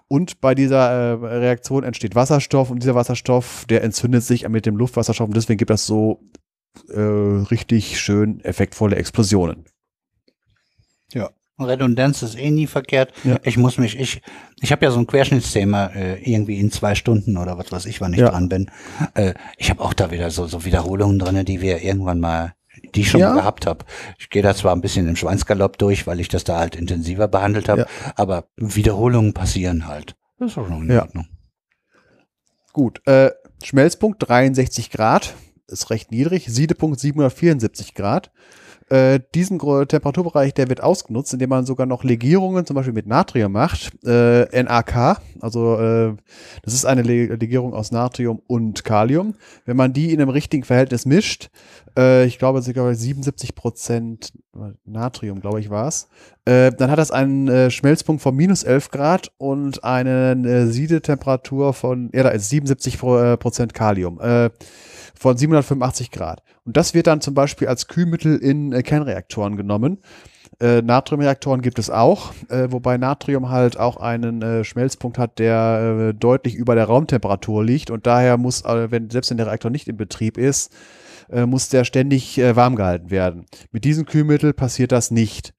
Und 0.08 0.40
bei 0.40 0.54
dieser 0.54 0.88
äh, 0.88 1.12
Reaktion 1.12 1.84
entsteht 1.84 2.14
Wasserstoff 2.14 2.70
und 2.70 2.82
dieser 2.82 2.94
Wasserstoff, 2.94 3.66
der 3.68 3.84
entzündet 3.84 4.24
sich 4.24 4.48
mit 4.48 4.64
dem 4.64 4.76
Luftwasserstoff 4.76 5.28
und 5.28 5.36
deswegen 5.36 5.58
gibt 5.58 5.68
das 5.70 5.84
so 5.84 6.20
äh, 6.88 7.00
richtig 7.50 8.00
schön 8.00 8.40
effektvolle 8.40 8.96
Explosionen. 8.96 9.64
Ja. 11.12 11.30
Redundanz 11.60 12.22
ist 12.22 12.38
eh 12.38 12.50
nie 12.50 12.66
verkehrt. 12.66 13.12
Ja. 13.24 13.40
Ich 13.42 13.56
muss 13.56 13.78
mich, 13.78 13.98
ich, 13.98 14.22
ich 14.60 14.70
habe 14.70 14.84
ja 14.84 14.92
so 14.92 15.00
ein 15.00 15.06
Querschnittsthema 15.06 15.86
äh, 15.86 16.22
irgendwie 16.22 16.60
in 16.60 16.70
zwei 16.70 16.94
Stunden 16.94 17.36
oder 17.36 17.58
was 17.58 17.72
weiß 17.72 17.86
ich, 17.86 18.00
wann 18.00 18.12
ich 18.12 18.20
ja. 18.20 18.30
dran 18.30 18.48
bin. 18.48 18.70
Äh, 19.14 19.34
ich 19.56 19.70
habe 19.70 19.82
auch 19.82 19.92
da 19.92 20.10
wieder 20.10 20.30
so, 20.30 20.46
so 20.46 20.64
Wiederholungen 20.64 21.18
drinne, 21.18 21.44
die 21.44 21.60
wir 21.60 21.82
irgendwann 21.82 22.20
mal, 22.20 22.54
die 22.94 23.00
ich 23.00 23.10
schon 23.10 23.20
ja. 23.20 23.34
gehabt 23.34 23.66
habe. 23.66 23.84
Ich 24.18 24.30
gehe 24.30 24.42
da 24.42 24.54
zwar 24.54 24.72
ein 24.72 24.80
bisschen 24.80 25.08
im 25.08 25.16
Schweinsgalopp 25.16 25.78
durch, 25.78 26.06
weil 26.06 26.20
ich 26.20 26.28
das 26.28 26.44
da 26.44 26.58
halt 26.58 26.76
intensiver 26.76 27.26
behandelt 27.26 27.68
habe, 27.68 27.86
aber 28.14 28.44
Wiederholungen 28.56 29.34
passieren 29.34 29.88
halt. 29.88 30.14
Das 30.38 30.52
ist 30.52 30.58
auch 30.58 30.68
schon 30.68 30.88
in 30.88 30.98
Ordnung. 30.98 31.26
Gut, 32.72 33.04
äh, 33.06 33.30
Schmelzpunkt 33.64 34.28
63 34.28 34.90
Grad 34.90 35.34
ist 35.68 35.90
recht 35.90 36.10
niedrig. 36.10 36.46
Siedepunkt 36.48 37.00
774 37.00 37.94
Grad. 37.94 38.30
Äh, 38.90 39.20
diesen 39.34 39.58
Temperaturbereich, 39.58 40.54
der 40.54 40.70
wird 40.70 40.82
ausgenutzt, 40.82 41.34
indem 41.34 41.50
man 41.50 41.66
sogar 41.66 41.86
noch 41.86 42.04
Legierungen 42.04 42.64
zum 42.64 42.74
Beispiel 42.74 42.94
mit 42.94 43.06
Natrium 43.06 43.52
macht. 43.52 43.92
Äh, 44.02 44.62
NaK, 44.62 45.20
also 45.40 45.78
äh, 45.78 46.14
das 46.62 46.72
ist 46.72 46.86
eine 46.86 47.02
Legierung 47.02 47.74
aus 47.74 47.90
Natrium 47.90 48.40
und 48.46 48.84
Kalium. 48.84 49.34
Wenn 49.66 49.76
man 49.76 49.92
die 49.92 50.10
in 50.12 50.22
einem 50.22 50.30
richtigen 50.30 50.64
Verhältnis 50.64 51.04
mischt, 51.04 51.50
äh, 51.98 52.24
ich 52.24 52.38
glaube 52.38 52.62
sogar 52.62 52.94
77 52.94 53.54
Prozent 53.54 54.32
Natrium, 54.86 55.40
glaube 55.40 55.60
ich, 55.60 55.68
war 55.68 55.86
es, 55.86 56.08
äh, 56.46 56.72
dann 56.72 56.90
hat 56.90 56.98
das 56.98 57.10
einen 57.10 57.46
äh, 57.48 57.70
Schmelzpunkt 57.70 58.22
von 58.22 58.34
minus 58.34 58.62
11 58.62 58.90
Grad 58.90 59.32
und 59.36 59.84
eine, 59.84 60.30
eine 60.30 60.68
Siedetemperatur 60.68 61.74
von, 61.74 62.10
ja, 62.14 62.22
da 62.22 62.30
ist 62.30 62.48
77 62.48 62.98
Prozent 62.98 63.74
Kalium. 63.74 64.18
Von 65.18 65.36
785 65.36 66.10
Grad. 66.10 66.42
Und 66.64 66.76
das 66.76 66.94
wird 66.94 67.06
dann 67.06 67.20
zum 67.20 67.34
Beispiel 67.34 67.68
als 67.68 67.88
Kühlmittel 67.88 68.36
in 68.36 68.72
äh, 68.72 68.82
Kernreaktoren 68.82 69.56
genommen. 69.56 69.98
Äh, 70.60 70.82
Natriumreaktoren 70.82 71.60
gibt 71.60 71.78
es 71.78 71.90
auch, 71.90 72.32
äh, 72.48 72.68
wobei 72.70 72.98
Natrium 72.98 73.48
halt 73.48 73.78
auch 73.78 73.96
einen 73.96 74.42
äh, 74.42 74.64
Schmelzpunkt 74.64 75.18
hat, 75.18 75.38
der 75.38 76.10
äh, 76.10 76.14
deutlich 76.14 76.54
über 76.54 76.74
der 76.74 76.86
Raumtemperatur 76.86 77.64
liegt 77.64 77.90
und 77.90 78.06
daher 78.06 78.36
muss, 78.38 78.62
äh, 78.64 78.90
wenn 78.90 79.10
selbst 79.10 79.30
wenn 79.30 79.36
der 79.36 79.46
Reaktor 79.46 79.70
nicht 79.70 79.88
in 79.88 79.96
Betrieb 79.96 80.36
ist, 80.36 80.72
äh, 81.30 81.46
muss 81.46 81.68
der 81.68 81.84
ständig 81.84 82.38
warm 82.38 82.74
gehalten 82.74 83.10
werden. 83.10 83.46
Mit 83.70 83.84
diesem 83.84 84.04
Kühlmittel 84.06 84.52
passiert 84.52 84.90
das 84.90 85.10
nicht 85.10 85.54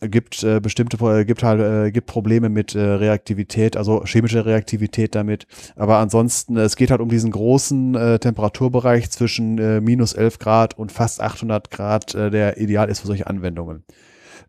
gibt 0.00 0.42
äh, 0.42 0.60
bestimmte 0.60 0.96
äh, 1.04 1.24
gibt 1.24 1.42
halt 1.42 1.60
äh, 1.60 1.90
gibt 1.90 2.06
Probleme 2.06 2.48
mit 2.48 2.74
äh, 2.74 2.80
Reaktivität, 2.80 3.76
also 3.76 4.04
chemische 4.04 4.46
Reaktivität 4.46 5.14
damit. 5.14 5.46
Aber 5.76 5.98
ansonsten 5.98 6.56
äh, 6.56 6.62
es 6.62 6.76
geht 6.76 6.90
halt 6.90 7.00
um 7.00 7.08
diesen 7.08 7.30
großen 7.30 7.94
äh, 7.94 8.18
Temperaturbereich 8.18 9.10
zwischen 9.10 9.58
äh, 9.58 9.80
minus 9.80 10.12
11 10.12 10.38
Grad 10.38 10.78
und 10.78 10.92
fast 10.92 11.20
800 11.20 11.70
Grad, 11.70 12.14
äh, 12.14 12.30
der 12.30 12.60
ideal 12.60 12.88
ist 12.88 13.00
für 13.00 13.06
solche 13.06 13.26
Anwendungen. 13.26 13.84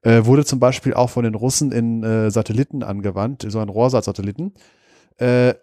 Äh, 0.01 0.26
wurde 0.26 0.45
zum 0.45 0.59
Beispiel 0.59 0.93
auch 0.93 1.09
von 1.09 1.23
den 1.23 1.35
Russen 1.35 1.71
in 1.71 2.03
äh, 2.03 2.31
Satelliten 2.31 2.84
angewandt, 2.84 3.45
so 3.47 3.59
ein 3.59 3.69
Rohrsat-Satelliten. 3.69 4.53
Äh, 5.17 5.55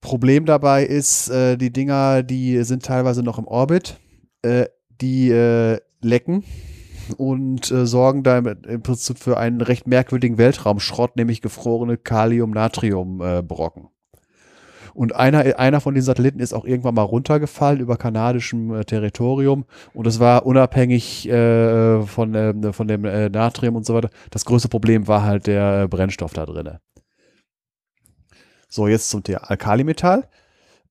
Problem 0.00 0.44
dabei 0.44 0.84
ist, 0.84 1.30
äh, 1.30 1.56
die 1.56 1.72
Dinger, 1.72 2.22
die 2.22 2.62
sind 2.62 2.84
teilweise 2.84 3.22
noch 3.22 3.38
im 3.38 3.46
Orbit, 3.46 3.98
äh, 4.42 4.66
die 5.00 5.30
äh, 5.30 5.80
lecken 6.00 6.44
und 7.16 7.70
äh, 7.70 7.86
sorgen 7.86 8.22
da 8.22 8.38
im 8.38 8.82
Prinzip 8.82 9.18
für 9.18 9.36
einen 9.36 9.60
recht 9.60 9.86
merkwürdigen 9.86 10.38
Weltraumschrott, 10.38 11.16
nämlich 11.16 11.40
gefrorene 11.42 11.96
Kalium-Natrium-Brocken. 11.96 13.88
Und 14.94 15.14
einer, 15.16 15.58
einer 15.58 15.80
von 15.80 15.94
den 15.94 16.04
Satelliten 16.04 16.38
ist 16.38 16.54
auch 16.54 16.64
irgendwann 16.64 16.94
mal 16.94 17.02
runtergefallen 17.02 17.80
über 17.80 17.96
kanadischem 17.96 18.72
äh, 18.74 18.84
Territorium. 18.84 19.64
Und 19.92 20.06
es 20.06 20.20
war 20.20 20.46
unabhängig 20.46 21.28
äh, 21.28 22.02
von, 22.02 22.34
äh, 22.34 22.72
von 22.72 22.86
dem 22.86 23.04
äh, 23.04 23.28
Natrium 23.28 23.74
und 23.74 23.84
so 23.84 23.94
weiter. 23.94 24.10
Das 24.30 24.44
größte 24.44 24.68
Problem 24.68 25.08
war 25.08 25.24
halt 25.24 25.48
der 25.48 25.82
äh, 25.82 25.88
Brennstoff 25.88 26.32
da 26.32 26.46
drin. 26.46 26.78
So, 28.68 28.86
jetzt 28.86 29.10
zum 29.10 29.24
Thema 29.24 29.50
Alkalimetall. 29.50 30.28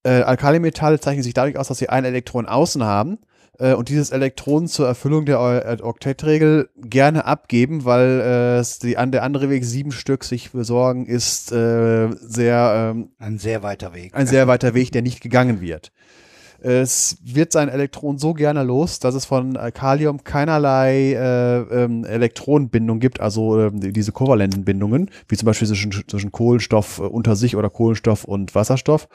Äh, 0.03 0.21
Alkalimetalle 0.21 0.99
zeichnen 0.99 1.23
sich 1.23 1.33
dadurch 1.33 1.57
aus, 1.57 1.69
dass 1.69 1.77
sie 1.77 1.87
ein 1.87 2.03
Elektron 2.03 2.45
außen 2.45 2.83
haben 2.83 3.19
äh, 3.59 3.73
und 3.73 3.89
dieses 3.89 4.11
Elektron 4.11 4.67
zur 4.67 4.87
Erfüllung 4.87 5.25
der 5.25 5.37
äh, 5.65 5.81
Oktettregel 5.81 6.69
gerne 6.77 7.25
abgeben, 7.25 7.85
weil 7.85 8.61
äh, 8.61 8.63
die, 8.81 8.97
an 8.97 9.11
der 9.11 9.23
andere 9.23 9.49
Weg, 9.49 9.65
sieben 9.65 9.91
Stück 9.91 10.23
sich 10.23 10.51
besorgen, 10.51 11.05
ist 11.05 11.51
äh, 11.51 12.09
sehr 12.19 12.93
ähm, 12.93 13.11
ein 13.19 13.37
sehr 13.37 13.63
weiter 13.63 13.93
Weg. 13.93 14.15
Ein 14.15 14.27
sehr 14.27 14.47
weiter 14.47 14.73
Weg, 14.73 14.91
der 14.91 15.01
nicht 15.01 15.21
gegangen 15.21 15.61
wird. 15.61 15.91
Es 16.65 17.17
wird 17.21 17.51
sein 17.51 17.67
Elektron 17.67 18.17
so 18.17 18.33
gerne 18.33 18.63
los, 18.63 18.99
dass 18.99 19.15
es 19.15 19.25
von 19.25 19.59
Kalium 19.73 20.23
keinerlei 20.23 21.11
äh, 21.11 21.57
ähm, 21.57 22.05
Elektronenbindung 22.05 23.01
gibt, 23.01 23.19
also 23.19 23.59
äh, 23.59 23.71
diese 23.73 24.13
kovalenten 24.13 24.63
Bindungen, 24.63 25.11
wie 25.27 25.35
zum 25.35 25.45
Beispiel 25.45 25.67
zwischen, 25.67 25.91
zwischen 25.91 26.31
Kohlenstoff 26.31 26.99
äh, 26.99 27.01
unter 27.01 27.35
sich 27.35 27.57
oder 27.57 27.69
Kohlenstoff 27.69 28.23
und 28.23 28.55
Wasserstoff, 28.55 29.09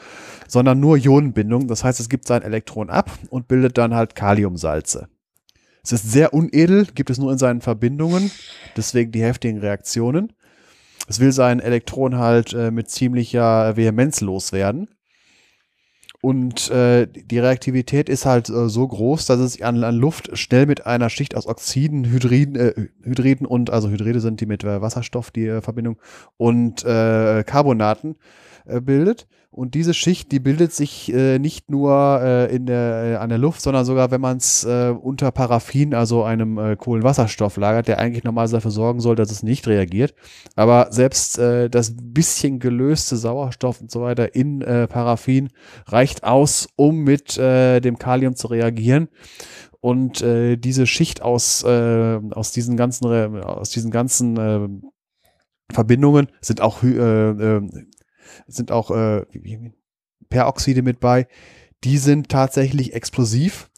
sondern 0.47 0.79
nur 0.79 0.99
Ionenbindung. 0.99 1.69
Das 1.69 1.85
heißt, 1.85 2.01
es 2.01 2.11
gibt 2.11 2.27
sein 2.27 2.43
Elektron 2.43 2.91
ab 2.91 3.11
und 3.31 3.49
bildet 3.49 3.79
dann 3.79 3.95
halt 3.95 4.15
Kaliumsalze. 4.15 5.09
Es 5.83 5.93
ist 5.93 6.13
sehr 6.13 6.35
unedel, 6.35 6.87
gibt 6.95 7.09
es 7.09 7.17
nur 7.17 7.33
in 7.33 7.39
seinen 7.39 7.63
Verbindungen, 7.63 8.31
deswegen 8.77 9.11
die 9.11 9.23
heftigen 9.23 9.61
Reaktionen. 9.61 10.35
Es 11.09 11.19
will 11.19 11.33
sein 11.33 11.61
Elektron 11.61 12.19
halt 12.19 12.53
äh, 12.53 12.71
mit 12.71 12.91
ziemlicher 12.91 13.75
Vehemenz 13.79 14.21
loswerden. 14.21 14.91
Und 16.21 16.69
äh, 16.71 17.07
die 17.07 17.39
Reaktivität 17.39 18.09
ist 18.09 18.27
halt 18.27 18.49
äh, 18.49 18.69
so 18.69 18.89
groß, 18.89 19.27
dass 19.27 19.39
es 19.39 19.63
an, 19.63 19.85
an, 19.85 19.95
Luft 19.95 20.37
schnell 20.37 20.67
mit 20.67 20.85
einer 20.85 21.11
Schicht 21.11 21.37
aus 21.37 21.47
Oxiden, 21.47 22.07
Hydriden, 22.07 22.57
äh, 22.57 22.89
Hydriden 23.05 23.47
und, 23.47 23.71
also 23.71 23.89
Hydride 23.89 24.21
sind 24.21 24.41
die 24.41 24.47
mit 24.47 24.65
äh, 24.65 24.83
Wasserstoff, 24.83 25.31
die 25.31 25.47
äh, 25.47 25.61
Verbindung, 25.61 25.97
und 26.37 26.85
äh, 26.85 27.45
Carbonaten 27.45 28.17
äh, 28.67 28.81
bildet. 28.81 29.29
Und 29.51 29.75
diese 29.75 29.95
Schicht, 29.95 30.31
die 30.31 30.41
bildet 30.41 30.73
sich 30.73 31.13
äh, 31.13 31.39
nicht 31.39 31.71
nur 31.71 32.21
äh, 32.23 32.55
in 32.55 32.67
der, 32.67 33.05
äh, 33.05 33.17
an 33.17 33.31
der 33.31 33.39
Luft, 33.39 33.63
sondern 33.63 33.87
sogar, 33.87 34.11
wenn 34.11 34.21
man 34.21 34.37
es 34.37 34.65
äh, 34.65 34.91
unter 34.91 35.33
Paraffin, 35.33 35.95
also 35.95 36.23
einem 36.23 36.59
äh, 36.59 36.77
Kohlenwasserstoff 36.77 37.57
lagert, 37.57 37.89
der 37.89 37.99
eigentlich 37.99 38.25
normalerweise 38.25 38.57
dafür 38.57 38.71
sorgen 38.71 39.01
soll, 39.01 39.17
dass 39.17 39.31
es 39.31 39.43
nicht 39.43 39.67
reagiert. 39.67 40.15
Aber 40.55 40.89
selbst 40.91 41.39
äh, 41.39 41.71
das 41.71 41.95
bisschen 41.99 42.59
gelöste 42.59 43.17
Sauerstoff 43.17 43.81
und 43.81 43.91
so 43.91 44.03
weiter 44.03 44.35
in 44.35 44.59
Paraffin 44.59 45.49
reicht 45.87 46.25
aus, 46.25 46.69
um 46.77 47.05
mit 47.05 47.37
dem 47.37 47.99
Kalium 47.99 48.35
zu 48.35 48.49
reagieren. 48.49 49.09
Und 49.81 50.25
diese 50.25 50.87
Schicht 50.87 51.23
aus, 51.23 51.65
aus 51.65 52.53
diesen 52.53 52.77
ganzen, 52.77 53.07
aus 53.43 53.71
diesen 53.71 53.91
ganzen 53.91 54.83
Verbindungen 55.71 56.29
sind 56.41 56.61
auch, 56.61 56.83
äh, 56.83 56.89
äh, 56.89 57.63
sind 58.49 58.73
auch 58.73 58.91
äh, 58.91 59.25
Peroxide 60.29 60.83
mit 60.83 61.01
bei. 61.01 61.27
Die 61.85 61.99
sind 61.99 62.29
tatsächlich 62.29 62.95
explosiv. 62.95 63.71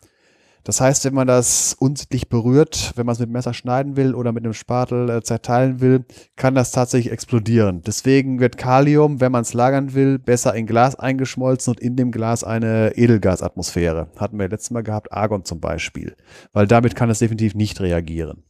Das 0.64 0.80
heißt, 0.80 1.06
wenn 1.06 1.14
man 1.14 1.26
das 1.26 1.74
unsittlich 1.78 2.28
berührt, 2.28 2.92
wenn 2.94 3.06
man 3.06 3.14
es 3.14 3.18
mit 3.18 3.30
Messer 3.30 3.54
schneiden 3.54 3.96
will 3.96 4.14
oder 4.14 4.32
mit 4.32 4.44
einem 4.44 4.52
Spatel 4.52 5.08
äh, 5.08 5.22
zerteilen 5.22 5.80
will, 5.80 6.04
kann 6.36 6.54
das 6.54 6.70
tatsächlich 6.70 7.12
explodieren. 7.12 7.80
Deswegen 7.82 8.40
wird 8.40 8.58
Kalium, 8.58 9.20
wenn 9.20 9.32
man 9.32 9.42
es 9.42 9.54
lagern 9.54 9.94
will, 9.94 10.18
besser 10.18 10.54
in 10.54 10.66
Glas 10.66 10.96
eingeschmolzen 10.96 11.72
und 11.72 11.80
in 11.80 11.96
dem 11.96 12.12
Glas 12.12 12.44
eine 12.44 12.92
Edelgasatmosphäre. 12.96 14.08
Hatten 14.16 14.38
wir 14.38 14.48
letztes 14.48 14.70
Mal 14.70 14.82
gehabt, 14.82 15.12
Argon 15.12 15.44
zum 15.44 15.60
Beispiel. 15.60 16.14
Weil 16.52 16.66
damit 16.66 16.94
kann 16.94 17.08
es 17.08 17.20
definitiv 17.20 17.54
nicht 17.54 17.80
reagieren. 17.80 18.44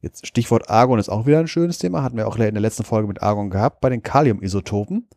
Jetzt 0.00 0.26
Stichwort 0.26 0.70
Argon 0.70 0.98
ist 0.98 1.10
auch 1.10 1.26
wieder 1.26 1.40
ein 1.40 1.48
schönes 1.48 1.78
Thema. 1.78 2.02
Hatten 2.02 2.16
wir 2.16 2.26
auch 2.26 2.36
in 2.36 2.54
der 2.54 2.60
letzten 2.60 2.84
Folge 2.84 3.06
mit 3.06 3.22
Argon 3.22 3.50
gehabt, 3.50 3.80
bei 3.80 3.90
den 3.90 4.02
Kaliumisotopen. 4.02 5.08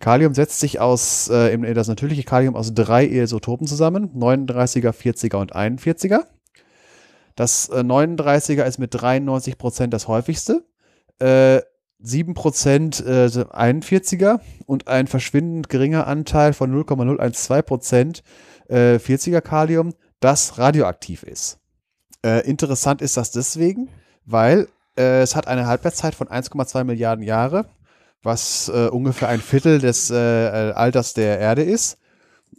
Kalium 0.00 0.34
setzt 0.34 0.58
sich 0.58 0.80
aus, 0.80 1.28
äh, 1.28 1.74
das 1.74 1.86
natürliche 1.86 2.24
Kalium 2.24 2.56
aus 2.56 2.74
drei 2.74 3.06
Isotopen 3.06 3.68
zusammen, 3.68 4.10
39er, 4.16 4.90
40er 4.90 5.36
und 5.36 5.54
41er. 5.54 6.24
Das 7.36 7.68
äh, 7.68 7.80
39er 7.80 8.64
ist 8.64 8.78
mit 8.78 8.90
93 8.92 9.58
Prozent 9.58 9.94
das 9.94 10.08
häufigste. 10.08 10.64
Äh, 11.20 11.60
7% 12.04 13.04
äh, 13.06 13.26
41er 13.28 14.40
und 14.66 14.88
ein 14.88 15.06
verschwindend 15.06 15.68
geringer 15.68 16.08
Anteil 16.08 16.52
von 16.52 16.74
0,012% 16.74 18.22
äh, 18.68 18.96
40er 18.96 19.40
Kalium, 19.40 19.94
das 20.18 20.58
radioaktiv 20.58 21.22
ist. 21.22 21.60
Äh, 22.24 22.44
interessant 22.48 23.02
ist 23.02 23.16
das 23.16 23.30
deswegen, 23.30 23.88
weil 24.24 24.68
äh, 24.96 25.20
es 25.22 25.36
hat 25.36 25.46
eine 25.46 25.66
Halbwertszeit 25.66 26.14
von 26.14 26.28
1,2 26.28 26.84
Milliarden 26.84 27.24
Jahre, 27.24 27.66
was 28.22 28.68
äh, 28.68 28.88
ungefähr 28.88 29.28
ein 29.28 29.40
Viertel 29.40 29.78
des 29.78 30.10
äh, 30.10 30.14
Alters 30.14 31.14
der 31.14 31.38
Erde 31.38 31.62
ist. 31.62 31.98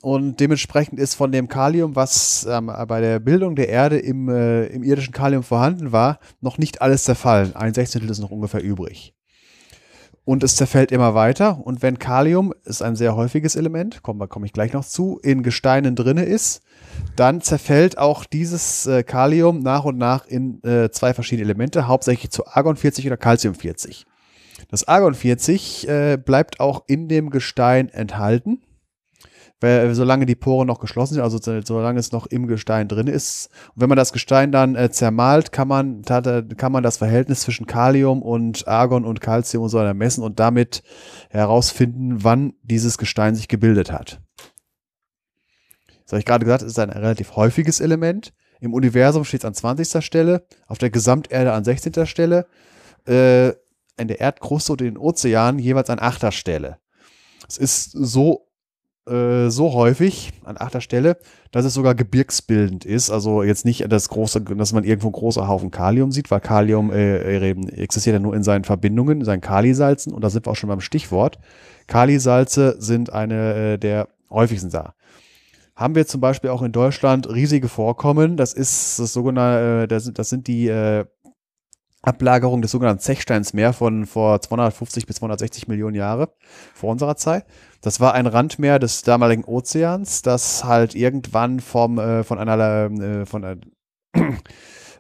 Und 0.02 0.40
dementsprechend 0.40 1.00
ist 1.00 1.16
von 1.16 1.32
dem 1.32 1.48
Kalium, 1.48 1.96
was 1.96 2.46
ähm, 2.50 2.72
bei 2.88 3.00
der 3.00 3.20
Bildung 3.20 3.56
der 3.56 3.70
Erde 3.70 4.00
im, 4.00 4.28
äh, 4.28 4.66
im 4.66 4.84
irdischen 4.84 5.14
Kalium 5.14 5.44
vorhanden 5.44 5.92
war, 5.92 6.20
noch 6.42 6.58
nicht 6.58 6.82
alles 6.82 7.04
zerfallen. 7.04 7.56
Ein 7.56 7.74
Sechzehntel 7.74 8.10
ist 8.10 8.20
noch 8.20 8.32
ungefähr 8.32 8.62
übrig. 8.62 9.14
Und 10.26 10.44
es 10.44 10.56
zerfällt 10.56 10.92
immer 10.92 11.16
weiter. 11.16 11.66
Und 11.66 11.82
wenn 11.82 12.00
Kalium, 12.00 12.54
ist 12.64 12.82
ein 12.82 12.96
sehr 12.96 13.16
häufiges 13.16 13.56
Element, 13.56 14.04
komme 14.04 14.28
komm 14.28 14.46
ich 14.46 14.54
gleich 14.54 14.74
noch 14.74 14.86
zu, 14.86 15.20
in 15.22 15.44
Gesteinen 15.44 15.96
drinne 15.96 16.24
ist, 16.24 16.64
dann 17.16 17.42
zerfällt 17.42 17.98
auch 17.98 18.26
dieses 18.26 18.88
äh, 18.88 19.04
Kalium 19.04 19.60
nach 19.60 19.86
und 19.86 19.98
nach 19.98 20.26
in 20.26 20.64
äh, 20.64 20.90
zwei 20.90 21.14
verschiedene 21.14 21.46
Elemente, 21.46 21.88
hauptsächlich 21.88 22.32
zu 22.32 22.48
Argon 22.48 22.76
40 22.76 23.06
oder 23.08 23.18
Calcium 23.18 23.56
40. 23.56 24.06
Das 24.70 24.88
Argon 24.88 25.14
40 25.14 25.88
äh, 25.88 26.18
bleibt 26.18 26.60
auch 26.60 26.84
in 26.88 27.08
dem 27.08 27.30
Gestein 27.30 27.90
enthalten, 27.90 28.64
weil, 29.60 29.94
solange 29.94 30.26
die 30.26 30.36
Poren 30.36 30.68
noch 30.68 30.80
geschlossen 30.80 31.14
sind, 31.14 31.24
also 31.24 31.40
solange 31.64 32.00
es 32.00 32.12
noch 32.12 32.26
im 32.26 32.48
Gestein 32.48 32.88
drin 32.88 33.08
ist. 33.08 33.50
Und 33.76 33.82
wenn 33.82 33.90
man 33.90 33.98
das 33.98 34.12
Gestein 34.12 34.52
dann 34.52 34.76
äh, 34.76 34.90
zermalt, 34.90 35.52
kann 35.52 35.68
man, 35.68 36.02
kann 36.02 36.72
man 36.72 36.82
das 36.82 36.98
Verhältnis 36.98 37.42
zwischen 37.42 37.68
Kalium 37.68 38.24
und 38.24 38.68
Argon 38.68 39.06
und 39.06 39.22
Calcium 39.22 39.64
und 39.64 39.70
so 39.70 39.78
weiter 39.78 39.94
messen 39.94 40.24
und 40.24 40.40
damit 40.40 40.82
herausfinden, 41.30 42.24
wann 42.24 42.54
dieses 42.64 42.98
Gestein 42.98 43.36
sich 43.36 43.48
gebildet 43.48 43.92
hat. 43.92 44.23
Das 46.04 46.14
habe 46.14 46.20
ich 46.20 46.26
gerade 46.26 46.46
gesagt, 46.46 46.62
es 46.64 46.70
ist 46.70 46.80
ein 46.80 46.90
relativ 46.90 47.36
häufiges 47.36 47.80
Element. 47.80 48.34
Im 48.60 48.74
Universum 48.74 49.26
steht 49.26 49.42
es 49.42 49.46
an 49.46 49.54
20. 49.54 50.04
Stelle, 50.04 50.46
auf 50.68 50.78
der 50.78 50.90
Gesamterde 50.90 51.52
an 51.52 51.64
16. 51.64 52.06
Stelle, 52.06 52.46
äh, 53.08 53.50
in 53.98 54.08
der 54.08 54.20
Erdkruste 54.22 54.72
und 54.72 54.82
in 54.82 54.88
den 54.88 54.98
Ozeanen 54.98 55.60
jeweils 55.60 55.90
an 55.90 56.00
8. 56.00 56.32
Stelle. 56.34 56.78
Es 57.48 57.58
ist 57.58 57.92
so, 57.92 58.48
äh, 59.08 59.50
so 59.50 59.74
häufig 59.74 60.32
an 60.46 60.56
8. 60.58 60.82
Stelle, 60.82 61.18
dass 61.52 61.66
es 61.66 61.74
sogar 61.74 61.94
gebirgsbildend 61.94 62.86
ist. 62.86 63.12
Also 63.12 63.44
jetzt 63.44 63.66
nicht 63.66 63.86
das 63.92 64.10
große, 64.10 64.42
dass 64.42 64.74
man 64.74 64.84
irgendwo 64.84 65.12
große 65.12 65.48
Haufen 65.48 65.70
Kalium 65.70 66.12
sieht, 66.12 66.32
weil 66.32 66.40
Kalium 66.40 66.92
äh, 66.92 67.52
existiert 67.76 68.14
ja 68.14 68.20
nur 68.20 68.36
in 68.36 68.44
seinen 68.44 68.64
Verbindungen, 68.64 69.20
in 69.20 69.26
seinen 69.26 69.42
Kalisalzen. 69.42 70.14
Und 70.14 70.24
da 70.24 70.30
sind 70.30 70.48
wir 70.48 70.52
auch 70.52 70.56
schon 70.56 70.70
beim 70.70 70.82
Stichwort. 70.82 71.38
Kalisalze 71.88 72.78
sind 72.80 73.12
eine 73.12 73.74
äh, 73.74 73.78
der 73.78 74.08
häufigsten 74.30 74.70
da 74.72 74.96
haben 75.76 75.96
wir 75.96 76.06
zum 76.06 76.22
Beispiel 76.22 76.50
auch 76.50 76.62
in 76.62 76.72
Deutschland 76.72 77.28
riesige 77.30 77.68
Vorkommen. 77.68 78.38
Das 78.38 78.54
ist 78.54 79.00
das 79.00 79.14
sogenannte, 79.14 79.84
äh, 79.84 79.88
das, 79.88 80.04
sind, 80.06 80.20
das 80.20 80.30
sind 80.30 80.48
die 80.48 80.68
äh, 80.68 81.06
Ablagerung 82.04 82.62
des 82.62 82.72
sogenannten 82.72 83.02
Zechsteinsmeer 83.02 83.72
von 83.74 84.06
vor 84.06 84.42
250 84.42 85.06
bis 85.06 85.16
260 85.18 85.68
Millionen 85.68 85.96
Jahre 85.96 86.34
vor 86.74 86.92
unserer 86.92 87.16
Zeit. 87.16 87.46
Das 87.82 88.00
war 88.00 88.14
ein 88.14 88.28
Randmeer 88.28 88.78
des 88.78 89.04
damaligen 89.04 89.46
Ozeans, 89.46 90.22
das 90.22 90.66
halt 90.66 90.96
irgendwann 90.96 91.62
vom 91.62 91.98
äh, 91.98 92.24
von 92.24 92.40
einer 92.40 92.92
äh, 92.92 93.26
von 93.26 93.46
einer 93.46 93.62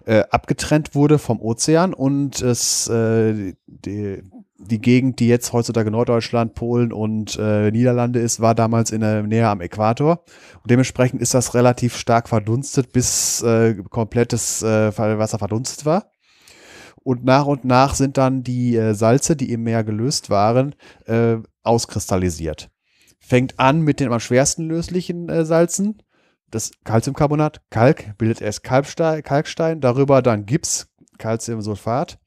äh, 0.06 0.24
abgetrennt 0.32 0.95
wurde 0.95 1.20
vom 1.20 1.41
Ozean 1.41 1.94
und 1.94 2.41
es 2.41 2.88
äh, 2.88 3.54
die, 3.68 4.24
die 4.57 4.80
Gegend, 4.80 5.19
die 5.19 5.27
jetzt 5.27 5.51
heutzutage 5.51 5.91
Norddeutschland, 5.91 6.53
Polen 6.53 6.93
und 6.93 7.38
äh, 7.39 7.71
Niederlande 7.71 8.19
ist, 8.19 8.39
war 8.39 8.55
damals 8.55 8.91
in 8.91 9.01
der 9.01 9.23
Nähe 9.23 9.47
am 9.47 9.61
Äquator. 9.61 10.23
Und 10.61 10.69
dementsprechend 10.69 11.21
ist 11.21 11.34
das 11.34 11.53
relativ 11.53 11.97
stark 11.97 12.30
verdunstet, 12.30 12.91
bis 12.93 13.41
äh, 13.41 13.75
komplettes 13.89 14.61
äh, 14.61 14.97
Wasser 14.97 15.39
verdunstet 15.39 15.85
war. 15.85 16.11
Und 17.03 17.25
nach 17.25 17.45
und 17.45 17.65
nach 17.65 17.95
sind 17.95 18.17
dann 18.17 18.43
die 18.43 18.75
äh, 18.77 18.93
Salze, 18.93 19.35
die 19.35 19.51
im 19.51 19.63
Meer 19.63 19.84
gelöst 19.84 20.30
waren, 20.30 20.75
äh, 21.05 21.38
auskristallisiert. 21.63 22.69
Fängt 23.19 23.59
an 23.59 23.81
mit 23.81 23.99
den 23.99 24.11
am 24.11 24.19
schwersten 24.19 24.67
löslichen 24.67 25.30
äh, 25.30 25.45
Salzen. 25.45 26.01
Das 26.49 26.71
Calciumcarbonat, 26.84 27.61
Kalk, 27.71 28.17
bildet 28.17 28.41
erst 28.41 28.63
Kalkstein, 28.63 29.23
Kalkstein, 29.23 29.81
darüber 29.81 30.21
dann 30.21 30.45
Gips, 30.45 30.88
Calciumsulfat 31.17 32.19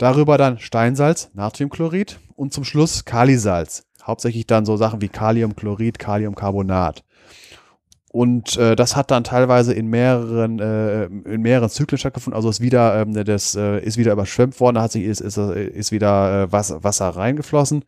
Darüber 0.00 0.38
dann 0.38 0.58
Steinsalz, 0.58 1.28
Natriumchlorid 1.34 2.20
und 2.34 2.54
zum 2.54 2.64
Schluss 2.64 3.04
Kalisalz. 3.04 3.84
Hauptsächlich 4.02 4.46
dann 4.46 4.64
so 4.64 4.78
Sachen 4.78 5.02
wie 5.02 5.10
Kaliumchlorid, 5.10 5.98
Kaliumcarbonat. 5.98 7.04
Und 8.10 8.56
äh, 8.56 8.76
das 8.76 8.96
hat 8.96 9.10
dann 9.10 9.24
teilweise 9.24 9.74
in 9.74 9.88
mehreren, 9.88 10.58
äh, 10.58 11.04
in 11.04 11.42
mehreren 11.42 11.68
Zyklen 11.68 11.98
stattgefunden. 11.98 12.34
Also 12.34 12.48
ist 12.48 12.62
wieder, 12.62 13.02
ähm, 13.02 13.12
das 13.12 13.54
äh, 13.54 13.78
ist 13.80 13.98
wieder 13.98 14.12
überschwemmt 14.12 14.58
worden, 14.58 14.76
da 14.76 14.82
hat 14.84 14.92
sich, 14.92 15.04
ist, 15.04 15.20
ist, 15.20 15.36
ist 15.36 15.92
wieder 15.92 16.44
äh, 16.44 16.50
Wasser, 16.52 16.82
Wasser 16.82 17.10
reingeflossen. 17.10 17.84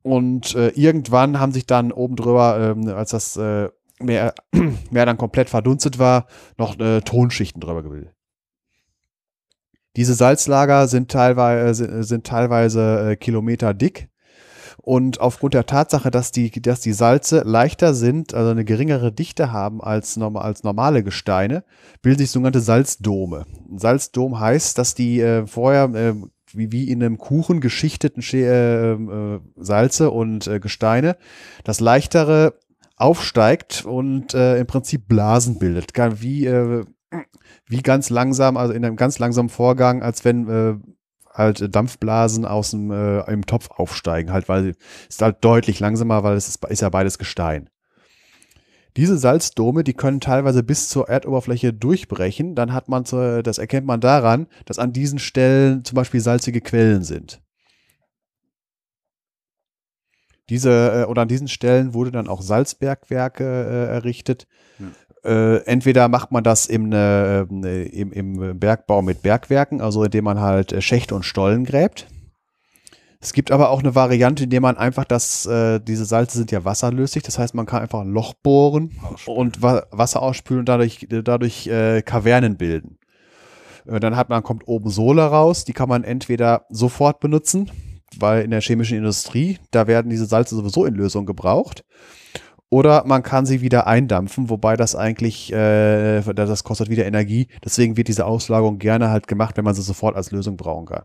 Und 0.00 0.54
äh, 0.54 0.68
irgendwann 0.68 1.38
haben 1.38 1.52
sich 1.52 1.66
dann 1.66 1.92
oben 1.92 2.16
drüber, 2.16 2.74
ähm, 2.78 2.88
als 2.88 3.10
das 3.10 3.36
äh, 3.36 3.68
Meer, 4.00 4.32
Meer 4.90 5.04
dann 5.04 5.18
komplett 5.18 5.50
verdunstet 5.50 5.98
war, 5.98 6.28
noch 6.56 6.78
äh, 6.78 7.02
Tonschichten 7.02 7.60
drüber 7.60 7.82
gebildet. 7.82 8.14
Diese 9.96 10.14
Salzlager 10.14 10.88
sind 10.88 11.10
teilweise, 11.10 12.02
sind 12.02 12.26
teilweise 12.26 13.10
äh, 13.12 13.16
Kilometer 13.16 13.74
dick. 13.74 14.08
Und 14.78 15.18
aufgrund 15.18 15.54
der 15.54 15.64
Tatsache, 15.64 16.10
dass 16.10 16.30
die, 16.30 16.50
dass 16.50 16.80
die 16.80 16.92
Salze 16.92 17.42
leichter 17.46 17.94
sind, 17.94 18.34
also 18.34 18.50
eine 18.50 18.66
geringere 18.66 19.12
Dichte 19.12 19.50
haben 19.50 19.82
als, 19.82 20.18
als 20.18 20.62
normale 20.62 21.02
Gesteine, 21.02 21.64
bilden 22.02 22.18
sich 22.18 22.30
sogenannte 22.30 22.60
Salzdome. 22.60 23.46
Ein 23.70 23.78
Salzdom 23.78 24.38
heißt, 24.38 24.76
dass 24.76 24.94
die 24.94 25.20
äh, 25.20 25.46
vorher 25.46 25.84
äh, 25.94 26.14
wie, 26.52 26.70
wie 26.70 26.90
in 26.90 27.02
einem 27.02 27.18
Kuchen 27.18 27.60
geschichteten 27.60 28.22
äh, 28.34 28.92
äh, 28.92 29.40
Salze 29.56 30.10
und 30.10 30.46
äh, 30.46 30.60
Gesteine 30.60 31.16
das 31.64 31.80
leichtere 31.80 32.58
aufsteigt 32.96 33.84
und 33.84 34.34
äh, 34.34 34.58
im 34.58 34.66
Prinzip 34.66 35.08
Blasen 35.08 35.58
bildet. 35.58 35.92
Wie, 36.20 36.46
äh, 36.46 36.84
wie 37.66 37.82
ganz 37.82 38.10
langsam, 38.10 38.56
also 38.56 38.72
in 38.72 38.84
einem 38.84 38.96
ganz 38.96 39.18
langsamen 39.18 39.48
Vorgang, 39.48 40.02
als 40.02 40.24
wenn 40.24 40.48
äh, 40.48 40.74
halt 41.32 41.74
Dampfblasen 41.74 42.44
aus 42.44 42.70
dem 42.70 42.90
äh, 42.90 43.20
im 43.30 43.46
Topf 43.46 43.70
aufsteigen, 43.70 44.32
halt, 44.32 44.48
weil 44.48 44.70
es 45.08 45.16
ist 45.16 45.22
halt 45.22 45.44
deutlich 45.44 45.80
langsamer, 45.80 46.22
weil 46.22 46.36
es 46.36 46.48
ist, 46.48 46.64
ist 46.64 46.82
ja 46.82 46.88
beides 46.88 47.18
Gestein. 47.18 47.68
Diese 48.96 49.18
Salzdome, 49.18 49.82
die 49.82 49.94
können 49.94 50.20
teilweise 50.20 50.62
bis 50.62 50.88
zur 50.88 51.08
Erdoberfläche 51.08 51.72
durchbrechen. 51.72 52.54
Dann 52.54 52.72
hat 52.72 52.88
man, 52.88 53.04
zu, 53.04 53.42
das 53.42 53.58
erkennt 53.58 53.86
man 53.86 54.00
daran, 54.00 54.46
dass 54.66 54.78
an 54.78 54.92
diesen 54.92 55.18
Stellen 55.18 55.84
zum 55.84 55.96
Beispiel 55.96 56.20
salzige 56.20 56.60
Quellen 56.60 57.02
sind. 57.02 57.42
Diese 60.48 61.02
äh, 61.02 61.04
oder 61.10 61.22
an 61.22 61.28
diesen 61.28 61.48
Stellen 61.48 61.94
wurde 61.94 62.12
dann 62.12 62.28
auch 62.28 62.42
Salzbergwerke 62.42 63.44
äh, 63.44 63.92
errichtet. 63.94 64.46
Hm. 64.76 64.92
Äh, 65.24 65.64
entweder 65.64 66.08
macht 66.08 66.32
man 66.32 66.44
das 66.44 66.66
im, 66.66 66.92
äh, 66.92 67.40
im, 67.40 68.12
im 68.12 68.58
Bergbau 68.58 69.00
mit 69.00 69.22
Bergwerken, 69.22 69.80
also 69.80 70.04
indem 70.04 70.24
man 70.24 70.40
halt 70.40 70.72
äh, 70.72 70.82
Schächte 70.82 71.14
und 71.14 71.22
Stollen 71.22 71.64
gräbt. 71.64 72.06
Es 73.20 73.32
gibt 73.32 73.50
aber 73.50 73.70
auch 73.70 73.78
eine 73.78 73.94
Variante, 73.94 74.44
in 74.44 74.50
der 74.50 74.60
man 74.60 74.76
einfach 74.76 75.06
das, 75.06 75.46
äh, 75.46 75.80
diese 75.80 76.04
Salze 76.04 76.36
sind 76.36 76.50
ja 76.50 76.66
wasserlöslich, 76.66 77.24
das 77.24 77.38
heißt, 77.38 77.54
man 77.54 77.64
kann 77.64 77.80
einfach 77.80 78.00
ein 78.00 78.12
Loch 78.12 78.34
bohren 78.34 78.90
und 79.24 79.62
wa 79.62 79.86
Wasser 79.90 80.20
ausspülen 80.20 80.60
und 80.60 80.68
dadurch, 80.68 81.06
dadurch 81.08 81.66
äh, 81.68 82.02
Kavernen 82.02 82.58
bilden. 82.58 82.98
Dann 83.86 84.16
hat 84.16 84.28
man, 84.28 84.42
kommt 84.42 84.68
oben 84.68 84.90
Sohle 84.90 85.22
raus, 85.22 85.64
die 85.64 85.72
kann 85.72 85.88
man 85.88 86.04
entweder 86.04 86.66
sofort 86.68 87.20
benutzen, 87.20 87.70
weil 88.18 88.42
in 88.42 88.50
der 88.50 88.60
chemischen 88.60 88.98
Industrie, 88.98 89.58
da 89.70 89.86
werden 89.86 90.10
diese 90.10 90.26
Salze 90.26 90.54
sowieso 90.54 90.84
in 90.84 90.94
Lösung 90.94 91.24
gebraucht. 91.24 91.84
Oder 92.74 93.04
man 93.06 93.22
kann 93.22 93.46
sie 93.46 93.60
wieder 93.60 93.86
eindampfen, 93.86 94.50
wobei 94.50 94.76
das 94.76 94.96
eigentlich, 94.96 95.52
äh, 95.52 96.22
das 96.22 96.64
kostet 96.64 96.90
wieder 96.90 97.06
Energie. 97.06 97.46
Deswegen 97.64 97.96
wird 97.96 98.08
diese 98.08 98.26
Auslagerung 98.26 98.80
gerne 98.80 99.10
halt 99.10 99.28
gemacht, 99.28 99.56
wenn 99.56 99.64
man 99.64 99.76
sie 99.76 99.82
sofort 99.82 100.16
als 100.16 100.32
Lösung 100.32 100.56
brauchen 100.56 100.86
kann. 100.86 101.04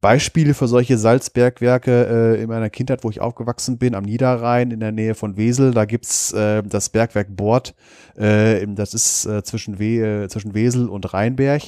Beispiele 0.00 0.54
für 0.54 0.66
solche 0.66 0.98
Salzbergwerke 0.98 2.34
äh, 2.36 2.42
in 2.42 2.48
meiner 2.48 2.68
Kindheit, 2.68 3.04
wo 3.04 3.10
ich 3.10 3.20
aufgewachsen 3.20 3.78
bin, 3.78 3.94
am 3.94 4.02
Niederrhein 4.02 4.72
in 4.72 4.80
der 4.80 4.90
Nähe 4.90 5.14
von 5.14 5.36
Wesel, 5.36 5.70
da 5.70 5.84
gibt's 5.84 6.32
äh, 6.32 6.64
das 6.64 6.88
Bergwerk 6.88 7.28
Bord, 7.30 7.76
äh, 8.16 8.66
das 8.66 8.92
ist 8.92 9.24
äh, 9.26 9.44
zwischen, 9.44 9.78
We 9.78 10.24
äh, 10.24 10.28
zwischen 10.28 10.52
Wesel 10.52 10.88
und 10.88 11.14
Rheinberg. 11.14 11.62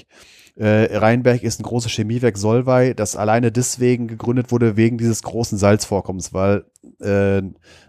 Äh, 0.56 0.96
Rheinberg 0.96 1.42
ist 1.42 1.58
ein 1.58 1.64
großes 1.64 1.90
Chemiewerk 1.90 2.38
Solvay, 2.38 2.94
das 2.94 3.16
alleine 3.16 3.50
deswegen 3.50 4.06
gegründet 4.06 4.52
wurde, 4.52 4.76
wegen 4.76 4.98
dieses 4.98 5.22
großen 5.22 5.58
Salzvorkommens, 5.58 6.32
weil 6.32 6.64
äh, 7.00 7.42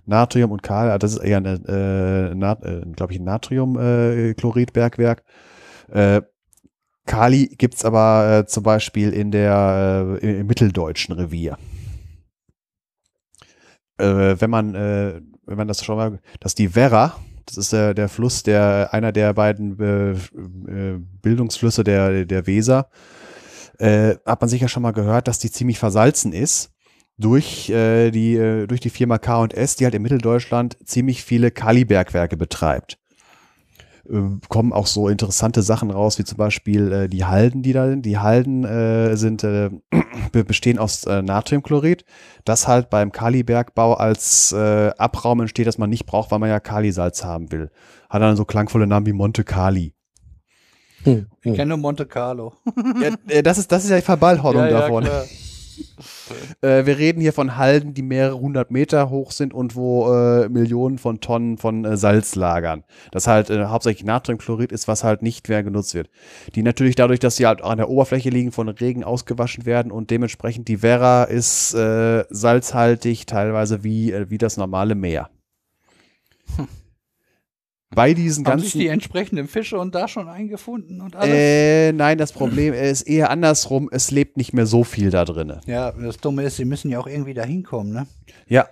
Natrium 0.05 0.51
und 0.51 0.63
Kal, 0.63 0.89
ah, 0.89 0.97
das 0.97 1.13
ist 1.13 1.19
eher 1.19 1.37
ein, 1.37 1.45
äh, 1.45 2.31
äh, 2.31 2.85
glaube 2.95 3.13
ich, 3.13 3.19
ein 3.19 3.25
Natriumchloridbergwerk. 3.25 5.23
Äh, 5.91 6.21
Kali 7.05 7.47
gibt's 7.55 7.85
aber 7.85 8.39
äh, 8.39 8.45
zum 8.47 8.63
Beispiel 8.63 9.11
in 9.11 9.29
der, 9.29 10.17
äh, 10.21 10.39
im 10.39 10.47
mitteldeutschen 10.47 11.13
Revier. 11.13 11.59
Äh, 13.97 14.35
wenn 14.39 14.49
man, 14.49 14.73
äh, 14.73 15.21
wenn 15.45 15.57
man 15.57 15.67
das 15.67 15.85
schon 15.85 15.97
mal, 15.97 16.19
dass 16.39 16.55
die 16.55 16.73
Werra, 16.75 17.15
das 17.45 17.57
ist 17.57 17.73
der, 17.73 17.93
der 17.93 18.09
Fluss, 18.09 18.43
der 18.43 18.89
einer 18.91 19.11
der 19.11 19.33
beiden 19.33 19.79
äh, 19.79 20.11
äh, 20.11 20.99
Bildungsflüsse 21.21 21.83
der, 21.83 22.25
der 22.25 22.47
Weser. 22.47 22.89
Äh, 23.77 24.15
hat 24.25 24.41
man 24.41 24.49
sicher 24.49 24.67
schon 24.67 24.83
mal 24.83 24.91
gehört, 24.91 25.27
dass 25.27 25.39
die 25.39 25.51
ziemlich 25.51 25.79
versalzen 25.79 26.33
ist 26.33 26.71
durch 27.17 27.69
äh, 27.69 28.11
die 28.11 28.35
äh, 28.35 28.67
durch 28.67 28.81
die 28.81 28.89
Firma 28.89 29.17
K&S, 29.17 29.75
die 29.75 29.85
halt 29.85 29.95
in 29.95 30.01
Mitteldeutschland 30.01 30.77
ziemlich 30.85 31.23
viele 31.23 31.51
Kalibergwerke 31.51 32.37
betreibt. 32.37 32.97
Äh, 34.09 34.39
kommen 34.49 34.73
auch 34.73 34.87
so 34.87 35.07
interessante 35.07 35.61
Sachen 35.61 35.91
raus, 35.91 36.19
wie 36.19 36.23
zum 36.23 36.37
Beispiel 36.37 36.91
äh, 36.91 37.07
die 37.09 37.25
Halden, 37.25 37.61
die 37.61 37.73
da 37.73 37.87
sind. 37.87 38.05
Die 38.05 38.17
Halden 38.17 38.63
äh, 38.63 39.15
sind, 39.15 39.43
äh, 39.43 39.69
bestehen 40.31 40.77
aus 40.77 41.05
äh, 41.05 41.21
Natriumchlorid, 41.21 42.05
das 42.43 42.67
halt 42.67 42.89
beim 42.89 43.11
Kalibergbau 43.11 43.93
als 43.93 44.51
äh, 44.51 44.91
Abraum 44.97 45.41
entsteht, 45.41 45.67
das 45.67 45.77
man 45.77 45.89
nicht 45.89 46.05
braucht, 46.05 46.31
weil 46.31 46.39
man 46.39 46.49
ja 46.49 46.59
Kalisalz 46.59 47.23
haben 47.23 47.51
will. 47.51 47.71
Hat 48.09 48.21
dann 48.21 48.35
so 48.35 48.45
klangvolle 48.45 48.87
Namen 48.87 49.05
wie 49.05 49.13
Monte 49.13 49.43
Kali. 49.43 49.93
Hm, 51.03 51.27
ich 51.41 51.49
hm. 51.49 51.55
kenne 51.55 51.69
nur 51.69 51.77
Monte 51.77 52.05
Carlo. 52.05 52.53
ja, 53.01 53.11
äh, 53.27 53.43
das, 53.43 53.57
ist, 53.57 53.71
das 53.71 53.83
ist 53.83 53.89
ja 53.91 53.97
die 53.97 54.01
Verballhornung 54.01 54.63
ja, 54.63 54.71
davon. 54.71 55.05
Ja, 55.05 55.23
äh, 56.61 56.85
wir 56.85 56.97
reden 56.97 57.21
hier 57.21 57.33
von 57.33 57.57
Halden, 57.57 57.93
die 57.93 58.01
mehrere 58.01 58.39
hundert 58.39 58.71
Meter 58.71 59.09
hoch 59.09 59.31
sind 59.31 59.53
und 59.53 59.75
wo 59.75 60.11
äh, 60.13 60.49
Millionen 60.49 60.97
von 60.97 61.19
Tonnen 61.19 61.57
von 61.57 61.85
äh, 61.85 61.97
Salz 61.97 62.35
lagern. 62.35 62.83
Das 63.11 63.27
halt 63.27 63.49
äh, 63.49 63.65
hauptsächlich 63.65 64.05
Natriumchlorid 64.05 64.71
ist, 64.71 64.87
was 64.87 65.03
halt 65.03 65.21
nicht 65.21 65.47
mehr 65.49 65.63
genutzt 65.63 65.93
wird. 65.93 66.09
Die 66.55 66.63
natürlich 66.63 66.95
dadurch, 66.95 67.19
dass 67.19 67.35
sie 67.35 67.45
halt 67.45 67.61
an 67.61 67.77
der 67.77 67.89
Oberfläche 67.89 68.29
liegen, 68.29 68.51
von 68.51 68.69
Regen 68.69 69.03
ausgewaschen 69.03 69.65
werden 69.65 69.91
und 69.91 70.11
dementsprechend 70.11 70.67
die 70.67 70.81
Werra 70.81 71.23
ist 71.23 71.73
äh, 71.73 72.25
salzhaltig, 72.29 73.25
teilweise 73.25 73.83
wie, 73.83 74.11
äh, 74.11 74.29
wie 74.29 74.37
das 74.37 74.57
normale 74.57 74.95
Meer. 74.95 75.29
Hm 76.57 76.67
bei 77.95 78.13
diesen 78.13 78.45
Haben 78.45 78.51
ganzen. 78.51 78.65
sich 78.65 78.73
die 78.73 78.87
entsprechenden 78.87 79.47
Fische 79.47 79.79
und 79.79 79.95
da 79.95 80.07
schon 80.07 80.27
eingefunden 80.27 81.01
und 81.01 81.15
alles? 81.15 81.33
Äh, 81.33 81.91
nein, 81.93 82.17
das 82.17 82.31
Problem 82.31 82.73
ist 82.73 83.03
eher 83.03 83.29
andersrum. 83.29 83.89
Es 83.91 84.11
lebt 84.11 84.37
nicht 84.37 84.53
mehr 84.53 84.65
so 84.65 84.83
viel 84.83 85.09
da 85.09 85.25
drin. 85.25 85.53
Ja, 85.65 85.91
das 85.91 86.17
Dumme 86.17 86.43
ist, 86.43 86.57
sie 86.57 86.65
müssen 86.65 86.91
ja 86.91 86.99
auch 86.99 87.07
irgendwie 87.07 87.33
da 87.33 87.43
hinkommen, 87.43 87.93
ne? 87.93 88.07
Ja, 88.47 88.67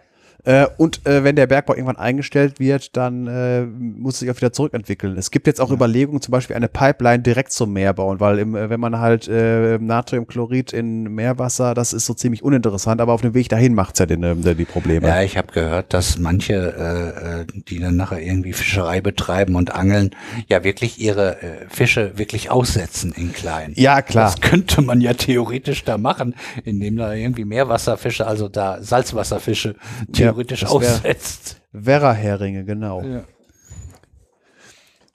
äh, 0.45 0.68
und 0.78 1.06
äh, 1.06 1.24
wenn 1.24 1.38
der 1.38 1.48
Bergbau 1.48 1.74
irgendwann 1.74 1.95
eingestellt 1.95 2.60
wird, 2.60 2.98
dann 2.98 3.28
äh, 3.28 3.61
muss 3.61 4.20
sich 4.20 4.30
auch 4.30 4.36
wieder 4.36 4.52
zurückentwickeln. 4.52 5.18
Es 5.18 5.32
gibt 5.32 5.48
jetzt 5.48 5.61
auch 5.61 5.70
ja. 5.70 5.76
Überlegungen, 5.76 6.22
zum 6.22 6.34
Beispiel 6.34 6.57
eine 6.57 6.68
Pipeline 6.68 7.24
direkt 7.24 7.53
zum 7.53 7.72
Meer 7.72 7.94
bauen, 7.94 8.20
weil 8.20 8.40
im, 8.40 8.56
äh, 8.56 8.70
wenn 8.70 8.80
man 8.80 8.99
halt 8.99 9.30
äh, 9.30 9.78
Natriumchlorid 9.80 10.74
in 10.74 11.03
Meerwasser, 11.03 11.74
das 11.74 11.94
ist 11.94 12.06
so 12.06 12.14
ziemlich 12.14 12.44
uninteressant, 12.44 12.99
aber 12.99 13.14
auf 13.14 13.22
dem 13.22 13.34
Weg 13.34 13.48
dahin 13.48 13.74
macht's 13.74 13.99
ja 13.99 14.06
den, 14.06 14.24
äh, 14.24 14.56
die 14.56 14.65
Probleme. 14.65 15.07
Ja, 15.07 15.22
ich 15.22 15.38
habe 15.38 15.53
gehört, 15.53 15.94
dass 15.94 16.18
manche, 16.20 16.53
äh, 16.53 17.41
äh, 17.41 17.45
die 17.70 17.80
dann 17.80 17.95
nachher 17.95 18.22
irgendwie 18.22 18.52
Fischerei 18.52 18.99
betreiben 18.99 19.56
und 19.56 19.74
angeln, 19.74 20.11
ja 20.49 20.65
wirklich 20.65 20.99
ihre 20.99 21.41
äh, 21.41 21.68
Fische 21.70 22.18
wirklich 22.18 22.52
aussetzen 22.52 23.14
in 23.15 23.32
klein. 23.32 23.72
Ja, 23.76 24.02
klar. 24.02 24.26
Das 24.26 24.41
könnte 24.41 24.82
man 24.82 24.99
ja 24.99 25.14
theoretisch 25.14 25.86
da 25.86 25.98
machen, 25.98 26.36
indem 26.65 26.98
da 26.98 27.14
irgendwie 27.14 27.45
Meerwasserfische, 27.45 28.28
also 28.28 28.49
da 28.49 28.84
Salzwasserfische, 28.84 29.76
ja 30.14 30.32
theoretisch 30.34 30.65
aussetzt. 30.65 31.61
Werra-Heringe, 31.72 32.65
genau. 32.65 33.01
Ja. 33.01 33.23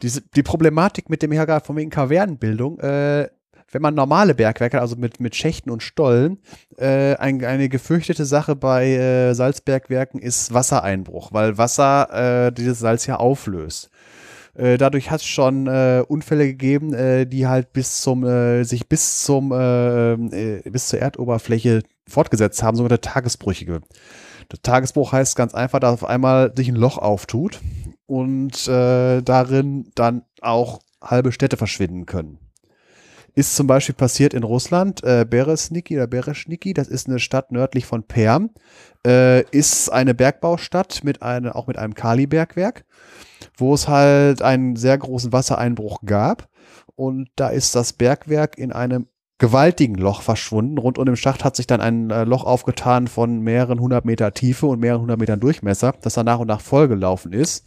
Diese, 0.02 0.22
die 0.22 0.42
Problematik 0.42 1.10
mit 1.10 1.22
dem 1.22 1.32
Hergang 1.32 1.62
von 1.62 1.76
wegen 1.76 1.90
Kavernenbildung, 1.90 2.78
äh, 2.80 3.28
wenn 3.70 3.82
man 3.82 3.94
normale 3.94 4.34
Bergwerke, 4.34 4.80
also 4.80 4.96
mit, 4.96 5.20
mit 5.20 5.34
Schächten 5.34 5.70
und 5.70 5.82
Stollen, 5.82 6.38
äh, 6.78 7.16
ein, 7.16 7.44
eine 7.44 7.68
gefürchtete 7.68 8.24
Sache 8.24 8.56
bei 8.56 8.92
äh, 8.92 9.34
Salzbergwerken 9.34 10.20
ist 10.20 10.54
Wassereinbruch, 10.54 11.32
weil 11.32 11.58
Wasser 11.58 12.46
äh, 12.46 12.52
dieses 12.52 12.78
Salz 12.78 13.06
ja 13.06 13.16
auflöst. 13.16 13.90
Äh, 14.54 14.78
dadurch 14.78 15.10
hat 15.10 15.20
es 15.20 15.26
schon 15.26 15.66
äh, 15.66 16.02
Unfälle 16.06 16.46
gegeben, 16.46 16.94
äh, 16.94 17.26
die 17.26 17.46
halt 17.46 17.72
bis 17.72 18.00
zum, 18.00 18.24
äh, 18.24 18.64
sich 18.64 18.88
bis 18.88 19.22
zum, 19.22 19.52
äh, 19.52 20.12
äh, 20.12 20.70
bis 20.70 20.88
zur 20.88 21.00
Erdoberfläche 21.00 21.82
fortgesetzt 22.08 22.62
haben, 22.62 22.76
sogenannte 22.76 23.00
Tagesbrüchige. 23.00 23.82
Das 24.48 24.60
Tagesbuch 24.62 25.12
heißt 25.12 25.36
ganz 25.36 25.54
einfach, 25.54 25.78
dass 25.80 25.92
auf 25.92 26.04
einmal 26.04 26.52
sich 26.56 26.68
ein 26.68 26.76
Loch 26.76 26.98
auftut 26.98 27.60
und 28.06 28.66
äh, 28.66 29.20
darin 29.20 29.90
dann 29.94 30.22
auch 30.40 30.80
halbe 31.02 31.32
Städte 31.32 31.56
verschwinden 31.56 32.06
können. 32.06 32.38
Ist 33.34 33.54
zum 33.54 33.66
Beispiel 33.66 33.94
passiert 33.94 34.34
in 34.34 34.42
Russland, 34.42 35.04
äh, 35.04 35.26
Beresniki 35.28 35.96
oder 35.96 36.06
Bereschniki, 36.06 36.72
das 36.72 36.88
ist 36.88 37.08
eine 37.08 37.20
Stadt 37.20 37.52
nördlich 37.52 37.86
von 37.86 38.02
Perm, 38.02 38.50
äh, 39.06 39.42
ist 39.50 39.90
eine 39.90 40.14
Bergbaustadt 40.14 41.04
mit 41.04 41.22
eine, 41.22 41.54
auch 41.54 41.66
mit 41.66 41.78
einem 41.78 41.94
Kalibergwerk, 41.94 42.84
wo 43.56 43.74
es 43.74 43.86
halt 43.86 44.42
einen 44.42 44.76
sehr 44.76 44.96
großen 44.96 45.32
Wassereinbruch 45.32 46.00
gab. 46.04 46.48
Und 46.96 47.28
da 47.36 47.50
ist 47.50 47.76
das 47.76 47.92
Bergwerk 47.92 48.58
in 48.58 48.72
einem 48.72 49.06
gewaltigen 49.38 49.94
Loch 49.94 50.22
verschwunden. 50.22 50.78
Rund 50.78 50.98
um 50.98 51.06
den 51.06 51.16
Schacht 51.16 51.44
hat 51.44 51.56
sich 51.56 51.66
dann 51.66 51.80
ein 51.80 52.10
äh, 52.10 52.24
Loch 52.24 52.44
aufgetan 52.44 53.06
von 53.06 53.40
mehreren 53.40 53.80
hundert 53.80 54.04
Meter 54.04 54.34
Tiefe 54.34 54.66
und 54.66 54.80
mehreren 54.80 55.02
hundert 55.02 55.20
Metern 55.20 55.40
Durchmesser, 55.40 55.94
das 56.02 56.14
dann 56.14 56.26
nach 56.26 56.40
und 56.40 56.48
nach 56.48 56.60
vollgelaufen 56.60 57.32
ist. 57.32 57.64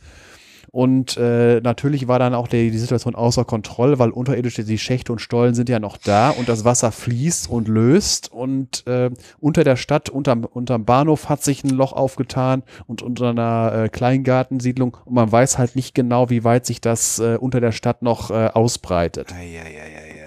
Und 0.73 1.17
äh, 1.17 1.59
natürlich 1.59 2.07
war 2.07 2.17
dann 2.17 2.33
auch 2.33 2.47
die, 2.47 2.71
die 2.71 2.77
Situation 2.77 3.13
außer 3.13 3.43
Kontrolle, 3.43 3.99
weil 3.99 4.09
unterirdisch 4.09 4.55
die 4.55 4.77
Schächte 4.77 5.11
und 5.11 5.19
Stollen 5.19 5.53
sind 5.53 5.67
ja 5.67 5.79
noch 5.79 5.97
da 5.97 6.29
und 6.29 6.47
das 6.47 6.63
Wasser 6.63 6.93
fließt 6.93 7.49
und 7.49 7.67
löst. 7.67 8.31
Und 8.31 8.87
äh, 8.87 9.09
unter 9.41 9.65
der 9.65 9.75
Stadt, 9.75 10.07
unterm, 10.09 10.45
unterm 10.45 10.85
Bahnhof 10.85 11.27
hat 11.27 11.43
sich 11.43 11.65
ein 11.65 11.71
Loch 11.71 11.91
aufgetan 11.91 12.63
und 12.87 13.01
unter 13.01 13.31
einer 13.31 13.73
äh, 13.73 13.89
Kleingartensiedlung. 13.89 14.95
Und 15.03 15.13
man 15.13 15.29
weiß 15.29 15.57
halt 15.57 15.75
nicht 15.75 15.93
genau, 15.93 16.29
wie 16.29 16.45
weit 16.45 16.65
sich 16.65 16.79
das 16.79 17.19
äh, 17.19 17.35
unter 17.37 17.59
der 17.59 17.73
Stadt 17.73 18.01
noch 18.01 18.31
äh, 18.31 18.47
ausbreitet. 18.53 19.33
Ei, 19.33 19.59
ei, 19.59 19.65
ei, 19.65 20.15
ei. 20.17 20.20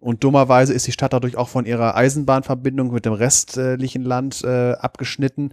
Und 0.00 0.22
dummerweise 0.22 0.72
ist 0.72 0.86
die 0.86 0.92
Stadt 0.92 1.12
dadurch 1.12 1.36
auch 1.36 1.48
von 1.48 1.66
ihrer 1.66 1.96
Eisenbahnverbindung 1.96 2.92
mit 2.92 3.04
dem 3.04 3.14
restlichen 3.14 4.04
Land 4.04 4.44
äh, 4.44 4.72
abgeschnitten, 4.72 5.52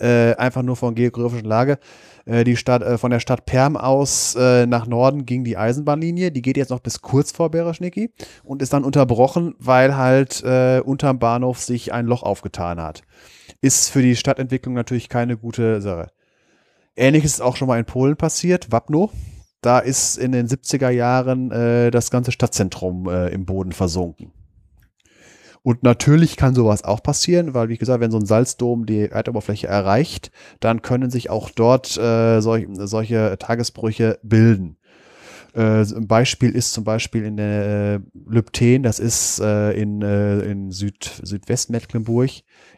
äh, 0.00 0.34
einfach 0.34 0.62
nur 0.62 0.76
von 0.76 0.96
geografischen 0.96 1.46
Lage. 1.46 1.78
Äh, 2.24 2.42
die 2.42 2.56
Stadt, 2.56 2.82
äh, 2.82 2.98
von 2.98 3.12
der 3.12 3.20
Stadt 3.20 3.46
Perm 3.46 3.76
aus 3.76 4.34
äh, 4.34 4.66
nach 4.66 4.86
Norden 4.86 5.26
ging 5.26 5.44
die 5.44 5.56
Eisenbahnlinie, 5.56 6.32
die 6.32 6.42
geht 6.42 6.56
jetzt 6.56 6.70
noch 6.70 6.80
bis 6.80 7.02
kurz 7.02 7.30
vor 7.30 7.50
Bereschniki 7.50 8.10
und 8.42 8.62
ist 8.62 8.72
dann 8.72 8.84
unterbrochen, 8.84 9.54
weil 9.58 9.96
halt 9.96 10.42
äh, 10.42 10.80
unterm 10.84 11.20
Bahnhof 11.20 11.60
sich 11.60 11.92
ein 11.92 12.06
Loch 12.06 12.24
aufgetan 12.24 12.80
hat. 12.80 13.02
Ist 13.60 13.90
für 13.90 14.02
die 14.02 14.16
Stadtentwicklung 14.16 14.74
natürlich 14.74 15.08
keine 15.08 15.36
gute 15.36 15.80
Sache. 15.80 16.08
Ähnliches 16.96 17.34
ist 17.34 17.40
auch 17.40 17.56
schon 17.56 17.68
mal 17.68 17.78
in 17.78 17.84
Polen 17.84 18.16
passiert, 18.16 18.72
Wapno 18.72 19.10
da 19.64 19.78
ist 19.78 20.16
in 20.18 20.32
den 20.32 20.46
70er 20.46 20.90
Jahren 20.90 21.50
äh, 21.50 21.90
das 21.90 22.10
ganze 22.10 22.32
Stadtzentrum 22.32 23.08
äh, 23.08 23.28
im 23.28 23.46
Boden 23.46 23.72
versunken. 23.72 24.32
Und 25.62 25.82
natürlich 25.82 26.36
kann 26.36 26.54
sowas 26.54 26.84
auch 26.84 27.02
passieren, 27.02 27.54
weil, 27.54 27.70
wie 27.70 27.78
gesagt, 27.78 28.00
wenn 28.00 28.10
so 28.10 28.18
ein 28.18 28.26
Salzdom 28.26 28.84
die 28.84 29.08
Erdoberfläche 29.08 29.66
erreicht, 29.66 30.30
dann 30.60 30.82
können 30.82 31.10
sich 31.10 31.30
auch 31.30 31.48
dort 31.48 31.96
äh, 31.96 32.40
solch, 32.42 32.66
solche 32.74 33.38
Tagesbrüche 33.38 34.18
bilden. 34.22 34.76
Äh, 35.54 35.80
ein 35.82 36.06
Beispiel 36.06 36.50
ist 36.50 36.74
zum 36.74 36.84
Beispiel 36.84 37.24
in 37.24 37.38
der 37.38 37.94
äh, 37.94 38.00
Lübten, 38.26 38.82
das 38.82 38.98
ist 38.98 39.40
äh, 39.40 39.72
in, 39.72 40.02
äh, 40.02 40.40
in 40.40 40.70
Süd, 40.70 41.10
Südwestmecklenburg, 41.22 42.30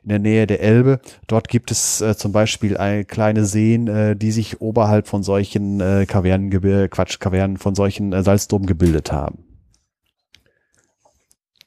in 0.06 0.10
der 0.10 0.18
Nähe 0.20 0.46
der 0.46 0.60
Elbe. 0.60 1.00
Dort 1.26 1.48
gibt 1.48 1.72
es 1.72 2.00
äh, 2.00 2.16
zum 2.16 2.30
Beispiel 2.30 2.76
eine 2.76 3.04
kleine 3.04 3.44
Seen, 3.44 3.88
äh, 3.88 4.14
die 4.14 4.30
sich 4.30 4.60
oberhalb 4.60 5.08
von 5.08 5.24
solchen 5.24 5.80
äh, 5.80 6.06
Kavernen, 6.06 6.48
Quatsch, 6.90 7.18
Kavernen, 7.18 7.56
von 7.56 7.74
solchen 7.74 8.12
äh, 8.12 8.22
Salzdomen 8.22 8.68
gebildet 8.68 9.10
haben. 9.10 9.44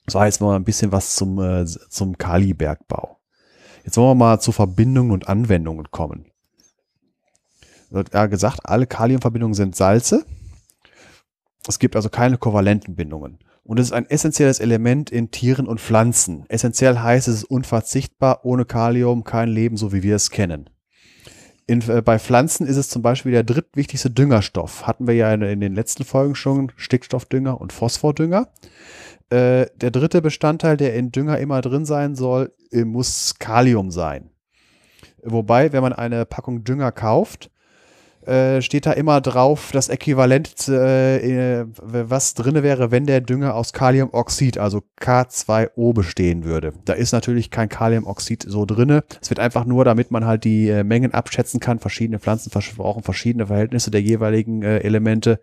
So 0.07 0.21
heißt 0.21 0.39
mal 0.39 0.55
ein 0.55 0.63
bisschen 0.63 0.93
was 0.93 1.15
zum, 1.15 1.37
äh, 1.39 1.65
zum 1.65 2.17
Kalibergbau. 2.17 3.19
Jetzt 3.83 3.97
wollen 3.97 4.11
wir 4.11 4.15
mal 4.15 4.39
zu 4.39 4.53
Verbindungen 4.53 5.11
und 5.11 5.27
Anwendungen 5.27 5.91
kommen. 5.91 6.31
Wird 7.89 8.13
ja 8.13 8.27
gesagt, 8.27 8.61
alle 8.63 8.87
Kaliumverbindungen 8.87 9.53
sind 9.53 9.75
Salze. 9.75 10.25
Es 11.67 11.77
gibt 11.77 11.97
also 11.97 12.07
keine 12.07 12.37
kovalenten 12.37 12.95
Bindungen. 12.95 13.39
Und 13.69 13.79
es 13.79 13.89
ist 13.89 13.93
ein 13.93 14.09
essentielles 14.09 14.59
Element 14.59 15.11
in 15.11 15.29
Tieren 15.29 15.67
und 15.67 15.79
Pflanzen. 15.79 16.43
Essentiell 16.49 16.97
heißt 16.97 17.27
es 17.27 17.35
ist 17.35 17.43
unverzichtbar, 17.43 18.43
ohne 18.43 18.65
Kalium 18.65 19.23
kein 19.23 19.47
Leben, 19.47 19.77
so 19.77 19.93
wie 19.93 20.01
wir 20.01 20.15
es 20.15 20.31
kennen. 20.31 20.71
In, 21.67 21.87
äh, 21.87 22.01
bei 22.01 22.17
Pflanzen 22.17 22.65
ist 22.65 22.77
es 22.77 22.89
zum 22.89 23.03
Beispiel 23.03 23.31
der 23.31 23.43
drittwichtigste 23.43 24.09
Düngerstoff. 24.09 24.87
Hatten 24.87 25.05
wir 25.05 25.13
ja 25.13 25.31
in, 25.31 25.43
in 25.43 25.59
den 25.59 25.75
letzten 25.75 26.03
Folgen 26.03 26.33
schon 26.33 26.71
Stickstoffdünger 26.77 27.61
und 27.61 27.71
Phosphordünger. 27.71 28.51
Äh, 29.29 29.67
der 29.75 29.91
dritte 29.91 30.23
Bestandteil, 30.23 30.75
der 30.75 30.95
in 30.95 31.11
Dünger 31.11 31.37
immer 31.37 31.61
drin 31.61 31.85
sein 31.85 32.15
soll, 32.15 32.51
äh, 32.71 32.85
muss 32.85 33.35
Kalium 33.37 33.91
sein. 33.91 34.31
Wobei, 35.21 35.73
wenn 35.73 35.83
man 35.83 35.93
eine 35.93 36.25
Packung 36.25 36.63
Dünger 36.63 36.91
kauft, 36.91 37.51
äh, 38.25 38.61
steht 38.61 38.85
da 38.85 38.91
immer 38.91 39.21
drauf 39.21 39.69
das 39.71 39.89
Äquivalent, 39.89 40.67
äh, 40.67 41.65
was 41.81 42.33
drin 42.33 42.61
wäre, 42.63 42.91
wenn 42.91 43.05
der 43.05 43.21
Dünger 43.21 43.55
aus 43.55 43.73
Kaliumoxid, 43.73 44.57
also 44.57 44.81
K2O, 44.99 45.93
bestehen 45.93 46.43
würde. 46.43 46.73
Da 46.85 46.93
ist 46.93 47.11
natürlich 47.11 47.49
kein 47.49 47.69
Kaliumoxid 47.69 48.43
so 48.47 48.65
drin. 48.65 49.01
Es 49.21 49.29
wird 49.29 49.39
einfach 49.39 49.65
nur, 49.65 49.85
damit 49.85 50.11
man 50.11 50.25
halt 50.25 50.43
die 50.43 50.69
äh, 50.69 50.83
Mengen 50.83 51.13
abschätzen 51.13 51.59
kann. 51.59 51.79
Verschiedene 51.79 52.19
Pflanzen 52.19 52.51
brauchen 52.77 53.03
verschiedene 53.03 53.47
Verhältnisse 53.47 53.91
der 53.91 54.01
jeweiligen 54.01 54.63
äh, 54.63 54.79
Elemente. 54.79 55.39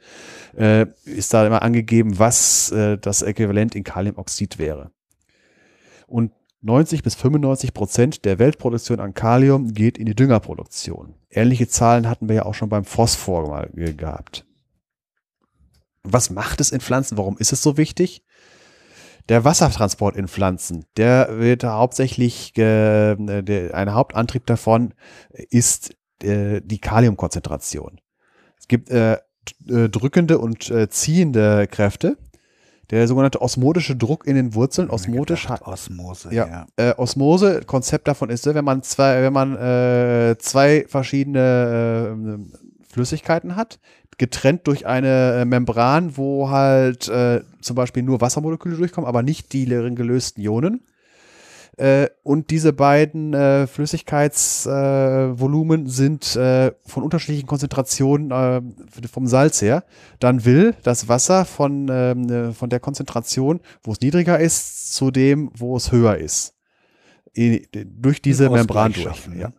Äh, 0.57 0.87
ist 1.05 1.33
da 1.33 1.47
immer 1.47 1.63
angegeben, 1.63 2.19
was 2.19 2.71
äh, 2.73 2.99
das 2.99 3.23
Äquivalent 3.23 3.75
in 3.75 3.85
Kaliumoxid 3.85 4.59
wäre. 4.59 4.91
Und 6.07 6.33
90 6.63 7.03
bis 7.03 7.15
95 7.15 7.75
Prozent 7.75 8.25
der 8.25 8.39
Weltproduktion 8.39 8.99
an 8.99 9.15
Kalium 9.15 9.73
geht 9.73 9.99
in 9.99 10.07
die 10.07 10.15
Düngerproduktion. 10.15 11.15
Ähnliche 11.37 11.69
Zahlen 11.69 12.09
hatten 12.09 12.29
wir 12.29 12.37
ja 12.37 12.45
auch 12.47 12.55
schon 12.55 12.71
beim 12.71 12.85
Phosphor 12.85 13.49
mal 13.49 13.71
gehabt. 13.75 14.47
Was 16.03 16.31
macht 16.31 16.61
es 16.61 16.73
in 16.73 16.81
Pflanzen? 16.81 17.19
Warum 17.19 17.37
ist 17.37 17.53
es 17.53 17.63
so 17.63 17.77
wichtig? 17.77 18.25
Der 19.29 19.45
Wassertransport 19.45 20.17
in 20.17 20.29
Pflanzen, 20.29 20.87
der 20.97 21.39
wird 21.39 21.65
hauptsächlich, 21.65 22.57
äh, 22.57 23.13
ein 23.73 23.93
Hauptantrieb 23.93 24.47
davon 24.47 24.95
ist 25.31 25.95
äh, 26.23 26.63
die 26.65 26.79
Kaliumkonzentration. 26.79 28.01
Es 28.59 28.69
gibt 28.69 28.89
äh, 28.89 29.19
drückende 29.67 30.39
und 30.39 30.71
äh, 30.71 30.89
ziehende 30.89 31.67
Kräfte 31.67 32.17
der 32.91 33.09
sogenannte 33.09 33.41
osmotische 33.43 33.97
Druck 33.97 34.27
in 34.27 34.37
den 34.37 34.55
Wurzeln. 34.55 34.91
Osmotisch 34.91 35.49
hat 35.49 35.63
Osmose, 35.63 36.33
ja. 36.33 36.47
ja. 36.47 36.67
Äh, 36.77 36.95
Osmose, 36.97 37.63
Konzept 37.63 38.09
davon 38.09 38.31
ist, 38.31 38.47
wenn 38.47 38.65
man 38.65 38.83
zwei, 38.83 39.23
wenn 39.23 39.33
man 39.33 39.57
äh, 39.57 40.37
zwei 40.39 40.85
verschiedene 40.89 42.39
äh, 42.39 42.93
Flüssigkeiten 42.93 43.57
hat, 43.57 43.79
getrennt 44.19 44.67
durch 44.67 44.87
eine 44.87 45.41
äh, 45.41 45.45
Membran, 45.45 46.17
wo 46.17 46.49
halt 46.49 47.09
äh, 47.09 47.43
zum 47.61 47.77
Beispiel 47.77 48.03
nur 48.03 48.21
Wassermoleküle 48.21 48.77
durchkommen, 48.77 49.09
aber 49.09 49.23
nicht 49.23 49.53
die 49.53 49.67
gelösten 49.67 50.43
Ionen 50.43 50.81
äh, 51.79 52.09
und 52.23 52.51
diese 52.51 52.73
beiden 52.73 53.35
äh, 53.35 53.67
Flüssigkeitsvolumen 53.67 55.85
äh, 55.87 55.91
sind 55.91 56.25
von 56.25 57.03
unterschiedlichen 57.03 57.47
Konzentrationen 57.47 58.31
äh, 58.31 58.63
vom 59.09 59.27
Salz 59.27 59.61
her. 59.61 59.85
Dann 60.19 60.47
will 60.47 60.75
das 60.83 61.09
Wasser 61.09 61.45
von, 61.45 61.89
ähm, 61.91 62.31
äh, 62.31 62.53
von 62.53 62.71
der 62.71 62.81
Konzentration, 62.81 63.61
wo 63.83 63.93
es 63.93 64.01
niedriger 64.01 64.41
ist, 64.41 64.95
zu 64.95 65.11
dem, 65.11 65.51
wo 65.55 65.77
es 65.77 65.93
höher 65.93 66.17
ist. 66.17 66.55
I, 67.37 67.69
durch 67.85 68.23
diese 68.23 68.49
Membran 68.49 68.95
durch. 68.95 69.29
Ja. 69.37 69.53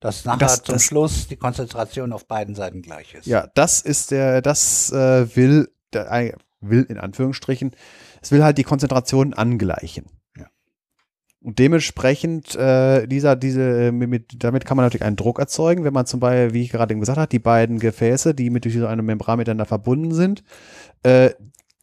Dass 0.00 0.26
nachher 0.26 0.40
das, 0.40 0.62
zum 0.62 0.74
das, 0.74 0.84
Schluss 0.84 1.28
die 1.28 1.36
Konzentration 1.36 2.12
auf 2.12 2.26
beiden 2.26 2.54
Seiten 2.54 2.82
gleich 2.82 3.14
ist. 3.14 3.26
Ja, 3.26 3.46
das 3.54 3.80
ist 3.80 4.10
der, 4.10 4.42
das 4.42 4.92
äh, 4.92 5.34
will, 5.34 5.70
der, 5.94 6.34
will 6.60 6.82
in 6.82 6.98
Anführungsstrichen, 6.98 7.70
es 8.20 8.30
will 8.30 8.44
halt 8.44 8.58
die 8.58 8.64
Konzentrationen 8.64 9.32
angleichen. 9.32 10.04
Und 11.42 11.58
dementsprechend, 11.58 12.54
äh, 12.56 13.06
dieser, 13.06 13.34
diese, 13.34 13.86
äh, 13.86 13.92
mit, 13.92 14.44
damit 14.44 14.66
kann 14.66 14.76
man 14.76 14.84
natürlich 14.84 15.06
einen 15.06 15.16
Druck 15.16 15.38
erzeugen, 15.38 15.84
wenn 15.84 15.94
man 15.94 16.04
zum 16.04 16.20
Beispiel, 16.20 16.52
wie 16.52 16.62
ich 16.62 16.70
gerade 16.70 16.94
gesagt 16.94 17.18
habe, 17.18 17.28
die 17.28 17.38
beiden 17.38 17.78
Gefäße, 17.78 18.34
die 18.34 18.50
mit 18.50 18.64
durch 18.64 18.74
so 18.74 18.86
eine 18.86 19.02
Membran 19.02 19.38
miteinander 19.38 19.64
verbunden 19.64 20.12
sind, 20.12 20.42
äh, 21.02 21.30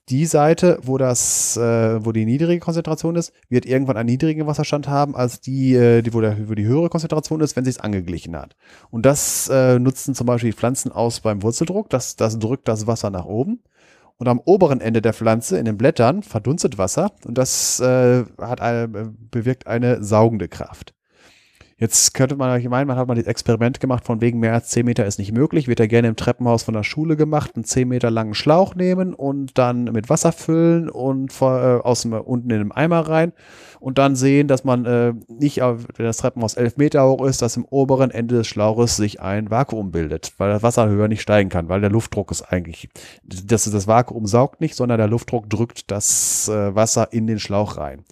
die 0.10 0.26
Seite, 0.26 0.80
wo 0.84 0.98
das, 0.98 1.58
äh, 1.58 2.06
wo 2.06 2.12
die 2.14 2.26
niedrige 2.26 2.62
Konzentration 2.62 3.16
ist, 3.16 3.34
wird 3.50 3.66
irgendwann 3.66 3.98
einen 3.98 4.08
niedrigen 4.08 4.48
Wasserstand 4.48 4.88
haben 4.88 5.16
als 5.16 5.42
die, 5.42 5.74
äh, 5.74 6.02
die 6.02 6.14
wo, 6.14 6.22
der, 6.22 6.48
wo 6.48 6.54
die 6.54 6.66
höhere 6.66 6.90
Konzentration 6.90 7.42
ist, 7.42 7.56
wenn 7.56 7.66
sie 7.66 7.72
es 7.72 7.80
angeglichen 7.80 8.38
hat. 8.38 8.56
Und 8.90 9.06
das 9.06 9.50
äh, 9.50 9.80
nutzen 9.80 10.16
zum 10.16 10.28
Beispiel 10.28 10.52
die 10.52 10.58
Pflanzen 10.58 10.92
aus 10.94 11.20
beim 11.20 11.44
Wurzeldruck. 11.44 11.90
Das, 11.90 12.16
das 12.16 12.40
drückt 12.40 12.68
das 12.68 12.88
Wasser 12.88 13.10
nach 13.10 13.26
oben. 13.26 13.60
Und 14.20 14.28
am 14.28 14.40
oberen 14.40 14.82
Ende 14.82 15.02
der 15.02 15.14
Pflanze, 15.14 15.60
in 15.60 15.66
den 15.66 15.78
Blättern, 15.78 16.24
verdunstet 16.24 16.78
Wasser 16.78 17.12
und 17.26 17.38
das 17.38 17.80
äh, 17.80 18.26
hat 18.42 18.62
eine, 18.62 18.88
bewirkt 18.88 19.68
eine 19.68 20.04
saugende 20.04 20.48
Kraft. 20.48 20.97
Jetzt 21.80 22.16
könnte 22.16 22.36
man 22.36 22.50
eigentlich 22.50 22.70
meinen, 22.70 22.88
man 22.88 22.98
hat 22.98 23.08
mal 23.08 23.14
das 23.14 23.28
Experiment 23.28 23.80
gemacht, 23.80 24.04
von 24.04 24.20
wegen 24.20 24.40
mehr 24.40 24.54
als 24.54 24.70
10 24.70 24.84
Meter 24.84 25.06
ist 25.06 25.20
nicht 25.20 25.32
möglich, 25.32 25.68
wird 25.68 25.80
ja 25.80 25.86
gerne 25.86 26.08
im 26.08 26.16
Treppenhaus 26.16 26.64
von 26.64 26.74
der 26.74 26.82
Schule 26.82 27.16
gemacht, 27.16 27.52
einen 27.54 27.66
10 27.66 27.88
Meter 27.88 28.10
langen 28.10 28.34
Schlauch 28.34 28.74
nehmen 28.74 29.14
und 29.14 29.60
dann 29.60 29.84
mit 29.84 30.10
Wasser 30.10 30.32
füllen 30.32 30.90
und 30.90 31.32
vor, 31.32 31.62
äh, 31.62 31.86
aus 31.86 32.02
dem, 32.02 32.14
unten 32.14 32.50
in 32.50 32.58
den 32.58 32.72
Eimer 32.72 33.02
rein 33.02 33.32
und 33.80 34.00
dann 34.00 34.16
sehen, 34.16 34.48
dass 34.48 34.64
man 34.64 34.86
äh, 34.86 35.14
nicht, 35.28 35.58
wenn 35.58 35.86
das 36.00 36.18
Treppenhaus 36.18 36.56
11 36.56 36.78
Meter 36.78 37.08
hoch 37.08 37.24
ist, 37.24 37.44
dass 37.44 37.58
im 37.58 37.66
oberen 37.66 38.10
Ende 38.10 38.34
des 38.34 38.48
Schlauches 38.48 38.96
sich 38.96 39.22
ein 39.22 39.52
Vakuum 39.52 39.92
bildet, 39.92 40.34
weil 40.40 40.50
das 40.50 40.64
Wasser 40.64 40.90
höher 40.90 41.08
nicht 41.08 41.22
steigen 41.22 41.52
kann, 41.52 41.70
weil 41.70 41.82
der 41.82 41.92
Luftdruck 41.92 42.32
ist 42.32 42.42
eigentlich, 42.42 42.90
das, 43.24 43.66
das 43.66 43.86
Vakuum 43.86 44.26
saugt 44.26 44.62
nicht, 44.62 44.74
sondern 44.74 44.98
der 44.98 45.08
Luftdruck 45.08 45.48
drückt 45.48 45.92
das 45.92 46.50
äh, 46.50 46.74
Wasser 46.74 47.14
in 47.14 47.28
den 47.28 47.38
Schlauch 47.38 47.78
rein. 47.78 48.04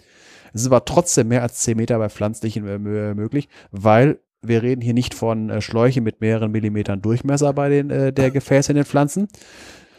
Es 0.56 0.62
ist 0.62 0.68
aber 0.68 0.86
trotzdem 0.86 1.28
mehr 1.28 1.42
als 1.42 1.60
10 1.60 1.76
Meter 1.76 2.00
bei 2.00 2.08
pflanzlichen 2.08 2.66
äh, 2.66 3.14
möglich, 3.14 3.50
weil 3.72 4.20
wir 4.42 4.64
reden 4.64 4.80
hier 4.80 4.94
nicht 4.94 5.14
von 5.14 5.50
äh, 5.50 5.62
Schläuche 5.62 6.00
mit 6.00 6.22
mehreren 6.22 6.50
Millimetern 6.50 7.02
Durchmesser 7.02 7.52
bei 7.52 7.68
den 7.68 7.90
äh, 7.90 8.14
der 8.14 8.32
Gefäße 8.32 8.72
in 8.72 8.78
den 8.78 8.86
Pflanzen, 8.86 9.28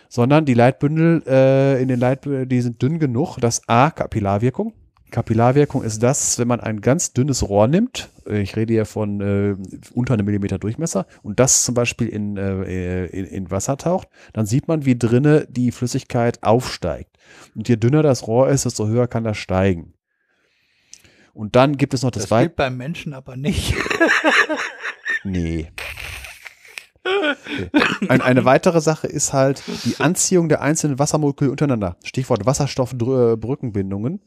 sondern 0.09 0.47
die 0.47 0.55
Leitbündel 0.55 1.23
äh, 1.27 1.83
in 1.83 1.89
den 1.89 2.01
Leitbündeln, 2.01 2.49
die 2.49 2.63
sind 2.63 2.81
dünn 2.81 2.99
genug, 2.99 3.37
dass 3.37 3.69
A 3.69 3.91
Kapillarwirkung. 3.91 4.73
Kapillarwirkung 5.11 5.83
ist 5.83 6.03
das, 6.03 6.39
wenn 6.39 6.49
man 6.49 6.61
ein 6.61 6.81
ganz 6.81 7.13
dünnes 7.13 7.47
Rohr 7.47 7.69
nimmt, 7.69 8.09
ich 8.27 8.57
rede 8.57 8.73
hier 8.73 8.87
von 8.87 9.21
äh, 9.21 9.57
unter 9.93 10.15
einem 10.15 10.25
Millimeter 10.25 10.59
Durchmesser, 10.59 11.07
und 11.23 11.39
das 11.39 11.65
zum 11.65 11.75
Beispiel 11.75 12.09
in, 12.09 12.39
äh, 12.39 13.05
in, 13.07 13.27
in 13.27 13.51
Wasser 13.51 13.77
taucht, 13.77 14.09
dann 14.33 14.47
sieht 14.47 14.69
man, 14.69 14.87
wie 14.87 14.99
drinne 14.99 15.47
die 15.51 15.71
Flüssigkeit 15.71 16.43
aufsteigt. 16.43 17.19
Und 17.55 17.69
je 17.69 17.77
dünner 17.77 18.03
das 18.03 18.27
Rohr 18.27 18.49
ist, 18.49 18.65
desto 18.65 18.89
höher 18.89 19.07
kann 19.07 19.23
das 19.23 19.37
steigen. 19.37 19.93
Und 21.37 21.55
dann 21.55 21.77
gibt 21.77 21.93
es 21.93 22.03
noch 22.03 22.11
das, 22.11 22.27
das 22.27 22.41
geht 22.41 22.57
beim 22.57 22.79
Menschen 22.79 23.13
aber 23.13 23.37
nicht. 23.37 23.75
nee. 25.25 25.69
Ein, 28.09 28.23
eine 28.23 28.47
weitere 28.47 28.81
Sache 28.81 29.07
ist 29.07 29.35
halt 29.35 29.63
die 29.85 30.01
Anziehung 30.01 30.49
der 30.49 30.63
einzelnen 30.63 30.99
Wassermoleküle 30.99 31.51
untereinander. 31.51 31.97
Stichwort 32.03 32.47
Wasserstoffbrückenbindungen. 32.47 34.23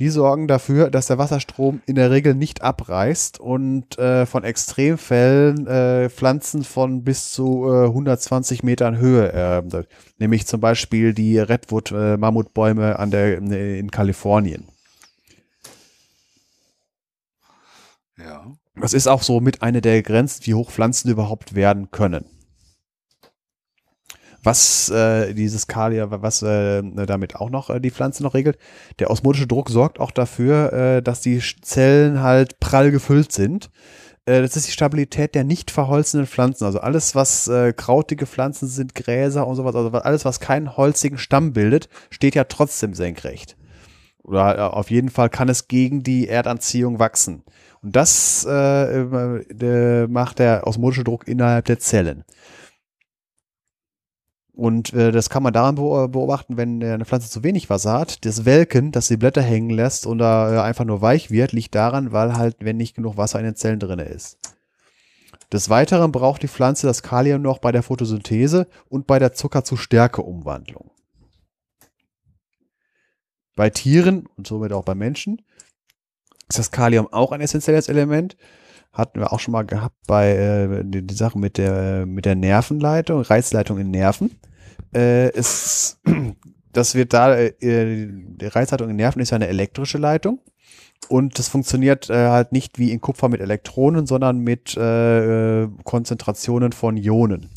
Die 0.00 0.08
sorgen 0.08 0.48
dafür, 0.48 0.90
dass 0.90 1.06
der 1.06 1.18
Wasserstrom 1.18 1.82
in 1.86 1.94
der 1.94 2.10
Regel 2.10 2.34
nicht 2.34 2.62
abreißt 2.62 3.38
und 3.38 3.96
äh, 3.98 4.26
von 4.26 4.42
Extremfällen 4.42 5.68
äh, 5.68 6.10
Pflanzen 6.10 6.64
von 6.64 7.04
bis 7.04 7.32
zu 7.32 7.68
äh, 7.70 7.86
120 7.86 8.64
Metern 8.64 8.98
Höhe, 8.98 9.32
äh, 9.32 9.84
nämlich 10.18 10.48
zum 10.48 10.60
Beispiel 10.60 11.14
die 11.14 11.38
Redwood-Mammutbäume 11.38 12.98
an 12.98 13.10
der 13.12 13.38
in 13.38 13.90
Kalifornien. 13.90 14.66
Ja. 18.24 18.52
Das 18.76 18.92
ist 18.92 19.06
auch 19.06 19.22
so 19.22 19.40
mit 19.40 19.62
einer 19.62 19.80
der 19.80 20.02
Grenzen, 20.02 20.46
wie 20.46 20.54
hoch 20.54 20.70
Pflanzen 20.70 21.10
überhaupt 21.10 21.54
werden 21.54 21.90
können. 21.90 22.24
Was 24.42 24.88
äh, 24.88 25.34
dieses 25.34 25.66
Kalium, 25.66 26.10
was 26.10 26.40
äh, 26.42 26.82
damit 26.82 27.36
auch 27.36 27.50
noch 27.50 27.68
äh, 27.68 27.78
die 27.78 27.90
Pflanze 27.90 28.22
noch 28.22 28.32
regelt, 28.32 28.58
der 28.98 29.10
osmotische 29.10 29.46
Druck 29.46 29.68
sorgt 29.68 30.00
auch 30.00 30.12
dafür, 30.12 30.72
äh, 30.72 31.02
dass 31.02 31.20
die 31.20 31.42
Zellen 31.60 32.22
halt 32.22 32.58
prall 32.58 32.90
gefüllt 32.90 33.32
sind. 33.32 33.70
Äh, 34.24 34.40
das 34.40 34.56
ist 34.56 34.68
die 34.68 34.72
Stabilität 34.72 35.34
der 35.34 35.44
nicht 35.44 35.70
verholzenden 35.70 36.26
Pflanzen. 36.26 36.64
Also 36.64 36.80
alles, 36.80 37.14
was 37.14 37.48
äh, 37.48 37.74
krautige 37.74 38.24
Pflanzen 38.26 38.66
sind, 38.66 38.94
Gräser 38.94 39.46
und 39.46 39.56
sowas, 39.56 39.74
also 39.74 39.90
alles, 39.90 40.24
was 40.24 40.40
keinen 40.40 40.74
holzigen 40.74 41.18
Stamm 41.18 41.52
bildet, 41.52 41.90
steht 42.08 42.34
ja 42.34 42.44
trotzdem 42.44 42.94
senkrecht. 42.94 43.58
Oder 44.22 44.74
auf 44.74 44.90
jeden 44.90 45.10
Fall 45.10 45.28
kann 45.28 45.48
es 45.48 45.68
gegen 45.68 46.02
die 46.02 46.28
Erdanziehung 46.28 46.98
wachsen. 46.98 47.42
Und 47.82 47.96
das 47.96 48.46
äh, 48.48 49.00
äh, 49.00 50.06
macht 50.06 50.38
der 50.38 50.66
osmotische 50.66 51.04
Druck 51.04 51.26
innerhalb 51.26 51.64
der 51.64 51.78
Zellen. 51.78 52.24
Und 54.52 54.92
äh, 54.92 55.10
das 55.10 55.30
kann 55.30 55.42
man 55.42 55.54
daran 55.54 55.76
beobachten, 55.76 56.58
wenn 56.58 56.84
eine 56.84 57.06
Pflanze 57.06 57.30
zu 57.30 57.42
wenig 57.42 57.70
Wasser 57.70 57.94
hat. 57.94 58.26
Das 58.26 58.44
Welken, 58.44 58.92
das 58.92 59.08
die 59.08 59.16
Blätter 59.16 59.40
hängen 59.40 59.70
lässt 59.70 60.06
oder 60.06 60.52
äh, 60.52 60.60
einfach 60.60 60.84
nur 60.84 61.00
weich 61.00 61.30
wird, 61.30 61.52
liegt 61.52 61.74
daran, 61.74 62.12
weil 62.12 62.36
halt, 62.36 62.56
wenn 62.60 62.76
nicht 62.76 62.94
genug 62.94 63.16
Wasser 63.16 63.38
in 63.38 63.46
den 63.46 63.56
Zellen 63.56 63.78
drin 63.78 64.00
ist. 64.00 64.38
Des 65.50 65.70
Weiteren 65.70 66.12
braucht 66.12 66.42
die 66.42 66.48
Pflanze 66.48 66.86
das 66.86 67.02
Kalium 67.02 67.40
noch 67.40 67.58
bei 67.58 67.72
der 67.72 67.82
Photosynthese 67.82 68.68
und 68.90 69.06
bei 69.06 69.18
der 69.18 69.32
Zucker-zu-Stärke-Umwandlung. 69.32 70.90
Bei 73.56 73.70
Tieren 73.70 74.26
und 74.36 74.46
somit 74.46 74.72
auch 74.72 74.84
bei 74.84 74.94
Menschen 74.94 75.42
ist 76.50 76.58
das 76.58 76.70
Kalium 76.70 77.08
auch 77.12 77.32
ein 77.32 77.40
essentielles 77.40 77.88
Element. 77.88 78.36
Hatten 78.92 79.20
wir 79.20 79.32
auch 79.32 79.38
schon 79.38 79.52
mal 79.52 79.62
gehabt 79.62 79.96
bei 80.06 80.32
äh, 80.32 80.84
die, 80.84 81.06
die 81.06 81.14
Sache 81.14 81.38
mit 81.38 81.58
der, 81.58 82.06
mit 82.06 82.24
der 82.24 82.34
Nervenleitung, 82.34 83.22
Reizleitung 83.22 83.78
in 83.78 83.92
Nerven. 83.92 84.32
Äh, 84.92 85.30
ist, 85.30 86.00
das 86.72 86.96
wird 86.96 87.12
da, 87.12 87.36
äh, 87.36 87.52
die 87.60 88.46
Reizleitung 88.46 88.90
in 88.90 88.96
Nerven 88.96 89.22
ist 89.22 89.30
ja 89.30 89.36
eine 89.36 89.46
elektrische 89.46 89.98
Leitung. 89.98 90.40
Und 91.08 91.38
das 91.38 91.48
funktioniert 91.48 92.10
äh, 92.10 92.28
halt 92.28 92.52
nicht 92.52 92.78
wie 92.78 92.90
in 92.90 93.00
Kupfer 93.00 93.28
mit 93.28 93.40
Elektronen, 93.40 94.06
sondern 94.06 94.38
mit 94.38 94.76
äh, 94.76 95.68
Konzentrationen 95.84 96.72
von 96.72 96.96
Ionen. 96.96 97.48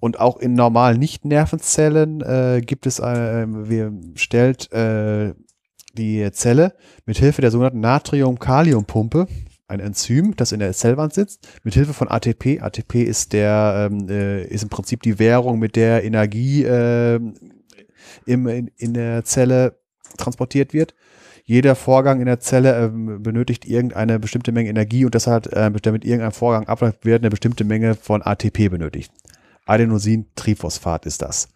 Und 0.00 0.18
auch 0.18 0.38
in 0.38 0.54
normalen 0.54 0.98
Nicht-Nervenzellen 0.98 2.22
äh, 2.22 2.60
gibt 2.64 2.86
es, 2.86 2.98
äh, 2.98 3.46
wir 3.48 3.92
stellt 4.14 4.72
äh, 4.72 5.34
die 5.94 6.30
Zelle 6.32 6.74
mit 7.06 7.18
Hilfe 7.18 7.42
der 7.42 7.50
sogenannten 7.50 7.80
Natrium-Kalium-Pumpe, 7.80 9.26
ein 9.68 9.80
Enzym, 9.80 10.34
das 10.36 10.52
in 10.52 10.58
der 10.58 10.72
Zellwand 10.72 11.14
sitzt, 11.14 11.46
mit 11.62 11.74
Hilfe 11.74 11.94
von 11.94 12.08
ATP. 12.08 12.60
ATP 12.60 13.02
ist 13.02 13.32
der 13.32 13.88
ähm, 13.90 14.08
äh, 14.08 14.42
ist 14.44 14.62
im 14.62 14.68
Prinzip 14.68 15.02
die 15.02 15.18
Währung, 15.18 15.58
mit 15.58 15.76
der 15.76 16.02
Energie 16.04 16.64
äh, 16.64 17.20
im, 18.26 18.46
in, 18.48 18.70
in 18.76 18.94
der 18.94 19.24
Zelle 19.24 19.78
transportiert 20.16 20.72
wird. 20.74 20.94
Jeder 21.44 21.74
Vorgang 21.74 22.20
in 22.20 22.26
der 22.26 22.40
Zelle 22.40 22.84
äh, 22.84 22.88
benötigt 23.18 23.64
irgendeine 23.64 24.18
bestimmte 24.18 24.52
Menge 24.52 24.70
Energie 24.70 25.04
und 25.04 25.14
deshalb, 25.14 25.52
äh, 25.52 25.70
damit 25.82 26.04
irgendein 26.04 26.32
Vorgang 26.32 26.66
abläuft, 26.68 27.04
wird 27.04 27.22
eine 27.22 27.30
bestimmte 27.30 27.64
Menge 27.64 27.94
von 27.94 28.22
ATP 28.22 28.68
benötigt. 28.68 29.12
Adenosin-Triphosphat 29.66 31.06
ist 31.06 31.22
das. 31.22 31.48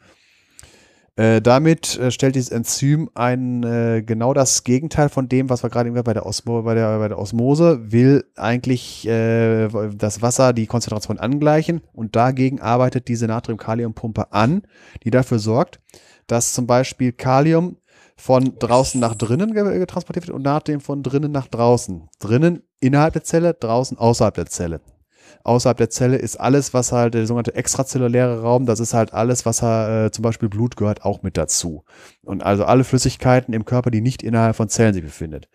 Äh, 1.17 1.41
damit 1.41 1.97
äh, 1.97 2.11
stellt 2.11 2.35
dieses 2.35 2.51
Enzym 2.51 3.09
ein 3.15 3.63
äh, 3.63 4.03
genau 4.05 4.35
das 4.35 4.65
Gegenteil 4.65 5.09
von 5.09 5.29
dem, 5.29 5.49
was 5.49 5.63
wir 5.63 5.71
gerade 5.71 5.93
bei 5.93 6.13
der, 6.13 6.23
bei, 6.23 6.75
der, 6.75 6.99
bei 6.99 7.09
der 7.09 7.19
Osmose 7.19 7.93
will 7.93 8.25
eigentlich 8.35 9.07
äh, 9.07 9.69
das 9.95 10.23
Wasser 10.23 10.53
die 10.53 10.67
Konzentration 10.67 11.19
angleichen 11.19 11.83
und 11.93 12.17
dagegen 12.17 12.61
arbeitet 12.61 13.07
diese 13.07 13.27
Natrium-Kalium-Pumpe 13.29 14.33
an, 14.33 14.63
die 15.05 15.13
dafür 15.13 15.39
sorgt, 15.39 15.79
dass 16.27 16.53
zum 16.53 16.67
Beispiel 16.67 17.13
Kalium 17.13 17.77
von 18.17 18.57
draußen 18.59 19.01
nach 19.01 19.15
drinnen 19.15 19.55
getransportiert 19.55 20.27
wird 20.27 20.37
und 20.37 20.43
Natrium 20.43 20.81
von 20.81 21.05
drinnen 21.05 21.31
nach 21.31 21.47
draußen. 21.47 22.09
Drinnen 22.19 22.63
innerhalb 22.81 23.13
der 23.13 23.23
Zelle, 23.23 23.55
draußen 23.55 23.99
außerhalb 23.99 24.35
der 24.35 24.47
Zelle 24.47 24.81
außerhalb 25.45 25.77
der 25.77 25.91
Zelle 25.91 26.17
ist 26.17 26.37
alles, 26.37 26.75
was 26.75 26.93
halt 26.93 27.15
der 27.15 27.27
sogenannte 27.27 27.55
extrazelluläre 27.55 28.41
Raum, 28.41 28.67
das 28.67 28.81
ist 28.81 28.95
halt 28.95 29.13
alles, 29.13 29.47
was 29.47 29.63
äh, 29.63 30.11
zum 30.11 30.23
Beispiel 30.23 30.49
Blut 30.49 30.77
gehört, 30.77 31.05
auch 31.05 31.23
mit 31.23 31.37
dazu. 31.37 31.85
Und 32.23 32.43
also 32.43 32.65
alle 32.65 32.85
Flüssigkeiten 32.85 33.55
im 33.55 33.65
Körper, 33.65 33.91
die 33.91 34.01
nicht 34.01 34.23
innerhalb 34.23 34.57
von 34.57 34.69
Zellen 34.69 34.95
sich 34.95 35.05
befindet. 35.05 35.49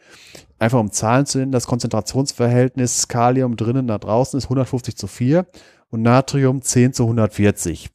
Einfach 0.60 0.80
um 0.80 0.92
Zahlen 0.92 1.26
zu 1.26 1.40
nennen, 1.40 1.52
das 1.52 1.68
Konzentrationsverhältnis 1.68 3.08
Kalium 3.08 3.56
drinnen 3.56 3.86
nach 3.86 4.00
draußen 4.00 4.38
ist 4.38 4.46
150 4.46 4.96
zu 4.96 5.08
4 5.08 5.46
und 5.90 6.02
Natrium 6.02 6.62
10 6.62 6.94
zu 6.94 7.04
140. 7.04 7.90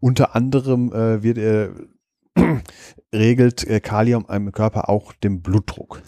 Unter 0.00 0.34
anderem 0.34 0.92
äh, 0.92 1.22
wird, 1.22 1.38
äh, 1.38 1.70
regelt 3.14 3.64
äh, 3.64 3.80
Kalium 3.80 4.26
im 4.28 4.50
Körper 4.52 4.88
auch 4.88 5.12
den 5.12 5.42
Blutdruck. 5.42 6.02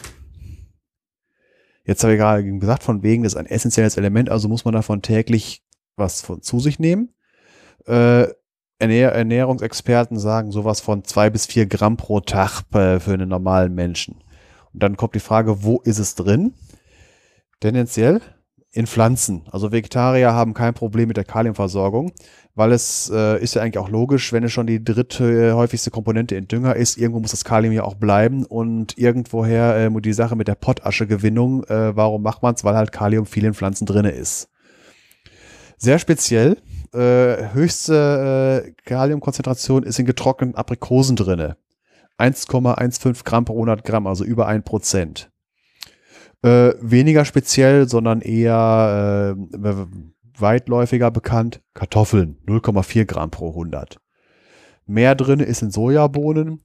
Jetzt 1.85 2.03
habe 2.03 2.13
ich 2.13 2.19
gerade 2.19 2.43
gesagt, 2.43 2.83
von 2.83 3.03
wegen, 3.03 3.23
das 3.23 3.33
ist 3.33 3.39
ein 3.39 3.45
essentielles 3.45 3.97
Element, 3.97 4.29
also 4.29 4.49
muss 4.49 4.65
man 4.65 4.73
davon 4.73 5.01
täglich 5.01 5.63
was 5.95 6.21
von, 6.21 6.41
zu 6.41 6.59
sich 6.59 6.79
nehmen. 6.79 7.13
Äh, 7.85 8.27
Ernähr 8.77 9.13
Ernährungsexperten 9.13 10.19
sagen 10.19 10.51
sowas 10.51 10.81
von 10.81 11.05
zwei 11.05 11.29
bis 11.29 11.45
vier 11.45 11.65
Gramm 11.65 11.95
pro 11.95 12.19
Tag 12.19 12.63
für 12.71 13.01
einen 13.05 13.29
normalen 13.29 13.73
Menschen. 13.73 14.21
Und 14.73 14.83
dann 14.83 14.97
kommt 14.97 15.15
die 15.15 15.21
Frage, 15.21 15.63
wo 15.63 15.79
ist 15.79 15.97
es 15.99 16.15
drin? 16.15 16.53
Tendenziell 17.61 18.19
in 18.75 18.87
Pflanzen. 18.87 19.43
Also 19.51 19.71
Vegetarier 19.71 20.33
haben 20.33 20.53
kein 20.53 20.73
Problem 20.73 21.07
mit 21.07 21.15
der 21.15 21.23
Kaliumversorgung, 21.23 22.11
weil 22.55 22.73
es 22.73 23.09
äh, 23.13 23.41
ist 23.41 23.55
ja 23.55 23.61
eigentlich 23.61 23.77
auch 23.77 23.89
logisch, 23.89 24.33
wenn 24.33 24.43
es 24.43 24.51
schon 24.51 24.67
die 24.67 24.83
dritte 24.83 25.23
äh, 25.23 25.53
häufigste 25.53 25.91
Komponente 25.91 26.35
in 26.35 26.49
Dünger 26.49 26.75
ist, 26.75 26.97
irgendwo 26.97 27.21
muss 27.21 27.31
das 27.31 27.45
Kalium 27.45 27.73
ja 27.73 27.83
auch 27.83 27.95
bleiben 27.95 28.45
und 28.45 28.97
irgendwoher 28.97 29.77
äh, 29.77 30.01
die 30.01 30.11
Sache 30.11 30.35
mit 30.35 30.49
der 30.49 30.55
Pottaschegewinnung, 30.55 31.63
äh, 31.63 31.95
warum 31.95 32.21
macht 32.21 32.43
man 32.43 32.53
es? 32.53 32.65
Weil 32.65 32.75
halt 32.75 32.91
Kalium 32.91 33.25
viel 33.25 33.45
in 33.45 33.53
Pflanzen 33.53 33.85
drinne 33.85 34.11
ist. 34.11 34.49
Sehr 35.77 35.97
speziell, 35.97 36.57
äh, 36.93 37.53
höchste 37.53 38.65
äh, 38.65 38.71
Kaliumkonzentration 38.83 39.83
ist 39.83 39.99
in 39.99 40.05
getrockneten 40.05 40.55
Aprikosen 40.55 41.15
drinne. 41.15 41.55
1,15 42.17 43.23
Gramm 43.23 43.45
pro 43.45 43.53
100 43.53 43.85
Gramm, 43.85 44.05
also 44.05 44.25
über 44.25 44.47
ein 44.47 44.63
Prozent. 44.63 45.29
Äh, 46.43 46.73
weniger 46.79 47.25
speziell, 47.25 47.87
sondern 47.87 48.21
eher 48.21 49.35
äh, 49.35 49.75
weitläufiger 50.37 51.11
bekannt, 51.11 51.61
Kartoffeln, 51.73 52.37
0,4 52.45 53.05
Gramm 53.05 53.31
pro 53.31 53.49
100. 53.49 53.97
Mehr 54.85 55.15
drin 55.15 55.39
ist 55.39 55.61
in 55.61 55.71
Sojabohnen 55.71 56.63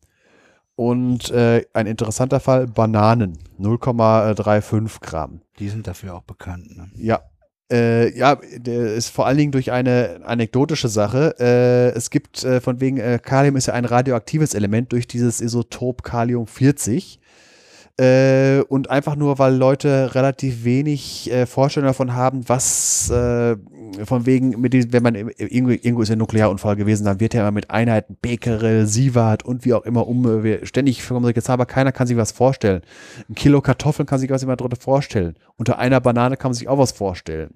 und 0.75 1.31
äh, 1.31 1.65
ein 1.73 1.87
interessanter 1.87 2.41
Fall, 2.41 2.67
Bananen, 2.67 3.39
0,35 3.59 5.01
Gramm. 5.01 5.43
Die 5.59 5.69
sind 5.69 5.87
dafür 5.87 6.15
auch 6.15 6.23
bekannt. 6.23 6.77
Ne? 6.77 6.91
Ja, 6.95 7.21
äh, 7.71 8.17
ja, 8.19 8.37
der 8.57 8.95
ist 8.95 9.11
vor 9.11 9.27
allen 9.27 9.39
Dingen 9.39 9.53
durch 9.53 9.71
eine 9.71 10.21
anekdotische 10.25 10.89
Sache. 10.89 11.37
Äh, 11.39 11.97
es 11.97 12.11
gibt 12.11 12.43
äh, 12.45 12.61
von 12.61 12.81
wegen, 12.81 12.97
äh, 12.99 13.21
Kalium 13.23 13.57
ist 13.57 13.67
ja 13.67 13.75
ein 13.75 13.85
radioaktives 13.85 14.55
Element 14.55 14.93
durch 14.93 15.07
dieses 15.07 15.41
Isotop 15.41 16.03
Kalium 16.03 16.47
40. 16.47 17.20
Äh, 18.01 18.63
und 18.69 18.89
einfach 18.89 19.15
nur, 19.15 19.39
weil 19.39 19.55
Leute 19.55 20.15
relativ 20.15 20.65
wenig 20.65 21.31
äh, 21.31 21.45
Vorstellung 21.45 21.87
davon 21.87 22.15
haben, 22.15 22.49
was 22.49 23.11
äh, 23.11 23.57
von 24.07 24.25
wegen, 24.25 24.59
mit 24.59 24.73
diesem, 24.73 24.95
wenn 24.95 25.03
man 25.03 25.15
irgendwo, 25.15 25.73
irgendwo 25.73 26.01
ist 26.01 26.11
ein 26.11 26.17
Nuklearunfall 26.17 26.77
gewesen, 26.77 27.05
dann 27.05 27.21
wird 27.21 27.35
ja 27.35 27.43
immer 27.43 27.51
mit 27.51 27.69
Einheiten 27.71 28.17
Becquerel, 28.23 28.87
Sievert 28.87 29.45
und 29.45 29.67
wie 29.67 29.75
auch 29.75 29.85
immer 29.85 30.09
um, 30.09 30.25
äh, 30.25 30.43
wir, 30.43 30.67
ständig 30.67 31.05
Zahlen, 31.05 31.35
aber 31.49 31.67
keiner 31.67 31.93
kann 31.93 32.07
sich 32.07 32.17
was 32.17 32.33
vorstellen. 32.33 32.81
Ein 33.29 33.35
Kilo 33.35 33.61
Kartoffeln 33.61 34.07
kann 34.07 34.19
sich 34.19 34.31
was 34.31 34.43
immer 34.43 34.57
drunter 34.57 34.79
vorstellen. 34.81 35.35
Unter 35.59 35.79
einer 35.79 36.01
Banane 36.01 36.39
kann 36.39 36.53
man 36.53 36.55
sich 36.55 36.69
auch 36.69 36.79
was 36.79 36.93
vorstellen. 36.93 37.51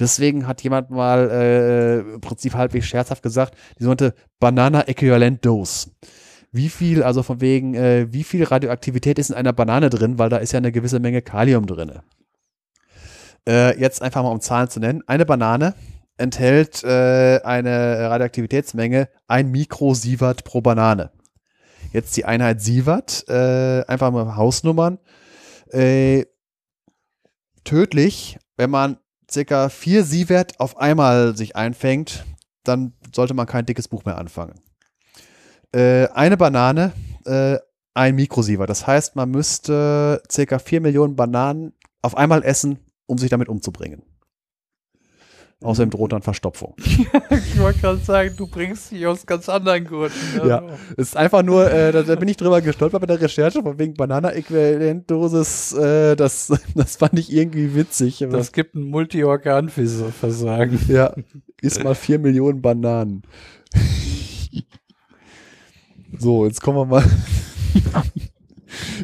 Deswegen 0.00 0.48
hat 0.48 0.60
jemand 0.62 0.90
mal 0.90 1.30
äh, 1.30 2.14
im 2.14 2.20
Prinzip 2.20 2.54
halbwegs 2.54 2.86
scherzhaft 2.86 3.22
gesagt, 3.22 3.54
die 3.78 3.84
sogenannte 3.84 4.14
Banana-Äquivalent-Dose 4.40 5.90
wie 6.54 6.68
viel, 6.68 7.02
also 7.02 7.24
von 7.24 7.40
wegen, 7.40 7.74
äh, 7.74 8.06
wie 8.12 8.22
viel 8.22 8.44
Radioaktivität 8.44 9.18
ist 9.18 9.30
in 9.30 9.34
einer 9.34 9.52
Banane 9.52 9.90
drin, 9.90 10.18
weil 10.20 10.28
da 10.28 10.36
ist 10.36 10.52
ja 10.52 10.58
eine 10.58 10.70
gewisse 10.70 11.00
Menge 11.00 11.20
Kalium 11.20 11.66
drin. 11.66 11.98
Äh, 13.46 13.78
jetzt 13.80 14.02
einfach 14.02 14.22
mal 14.22 14.30
um 14.30 14.40
Zahlen 14.40 14.70
zu 14.70 14.78
nennen. 14.78 15.02
Eine 15.08 15.26
Banane 15.26 15.74
enthält 16.16 16.84
äh, 16.84 17.40
eine 17.42 18.08
Radioaktivitätsmenge 18.08 19.08
1 19.26 19.50
Mikrosievert 19.50 20.44
pro 20.44 20.60
Banane. 20.60 21.10
Jetzt 21.92 22.16
die 22.16 22.24
Einheit 22.24 22.60
Sievert, 22.60 23.24
äh, 23.28 23.84
einfach 23.88 24.12
mal 24.12 24.36
Hausnummern. 24.36 25.00
Äh, 25.72 26.24
tödlich, 27.64 28.38
wenn 28.56 28.70
man 28.70 28.98
circa 29.28 29.68
4 29.68 30.04
Sievert 30.04 30.60
auf 30.60 30.78
einmal 30.78 31.36
sich 31.36 31.56
einfängt, 31.56 32.24
dann 32.62 32.92
sollte 33.12 33.34
man 33.34 33.46
kein 33.46 33.66
dickes 33.66 33.88
Buch 33.88 34.04
mehr 34.04 34.18
anfangen 34.18 34.54
äh, 35.74 36.08
eine 36.14 36.36
Banane, 36.36 36.92
äh, 37.26 37.58
ein 37.94 38.14
Mikrosievert. 38.14 38.70
Das 38.70 38.86
heißt, 38.86 39.16
man 39.16 39.30
müsste 39.30 40.22
circa 40.30 40.58
4 40.58 40.80
Millionen 40.80 41.16
Bananen 41.16 41.72
auf 42.02 42.16
einmal 42.16 42.42
essen, 42.44 42.78
um 43.06 43.18
sich 43.18 43.30
damit 43.30 43.48
umzubringen. 43.48 44.02
Außerdem 45.62 45.90
droht 45.90 46.12
dann 46.12 46.20
Verstopfung. 46.20 46.74
ich 46.78 47.58
wollte 47.58 47.80
gerade 47.80 47.98
sagen, 47.98 48.34
du 48.36 48.46
bringst 48.46 48.90
dich 48.90 49.06
aus 49.06 49.24
ganz 49.24 49.48
anderen 49.48 49.86
Gründen. 49.86 50.36
Ne? 50.36 50.48
Ja, 50.48 50.62
es 50.96 51.08
ist 51.08 51.16
einfach 51.16 51.42
nur, 51.42 51.70
äh, 51.70 51.90
da, 51.90 52.02
da, 52.02 52.16
bin 52.16 52.28
ich 52.28 52.36
drüber 52.36 52.60
gestolpert 52.60 53.00
bei 53.00 53.06
der 53.06 53.20
Recherche, 53.20 53.62
von 53.62 53.78
wegen 53.78 53.94
Banana-Äquivalentdosis, 53.94 55.72
äh, 55.72 56.16
das, 56.16 56.52
das 56.74 56.96
fand 56.96 57.18
ich 57.18 57.32
irgendwie 57.32 57.74
witzig. 57.74 58.26
Das 58.30 58.52
gibt 58.52 58.74
ein 58.74 58.82
Multiorganversagen. 58.82 60.80
Ja, 60.88 61.14
ist 61.62 61.82
mal 61.82 61.94
vier 61.94 62.18
Millionen 62.18 62.60
Bananen. 62.60 63.22
so, 66.18 66.46
jetzt 66.46 66.60
kommen 66.60 66.78
wir 66.78 66.86
mal. 66.86 67.04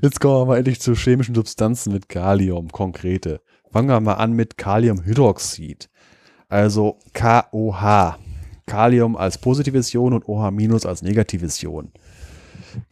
Jetzt 0.02 0.20
kommen 0.20 0.34
wir 0.34 0.46
mal 0.46 0.58
endlich 0.58 0.80
zu 0.80 0.94
chemischen 0.94 1.34
Substanzen 1.34 1.92
mit 1.92 2.08
Kalium, 2.08 2.72
konkrete. 2.72 3.40
Fangen 3.70 3.88
wir 3.88 4.00
mal 4.00 4.14
an 4.14 4.32
mit 4.32 4.58
Kaliumhydroxid. 4.58 5.88
Also 6.48 6.98
KOH. 7.14 8.16
Kalium 8.66 9.16
als 9.16 9.38
positives 9.38 9.92
Ion 9.94 10.12
und 10.12 10.26
OH- 10.28 10.86
als 10.86 11.02
negatives 11.02 11.62
Ion. 11.62 11.92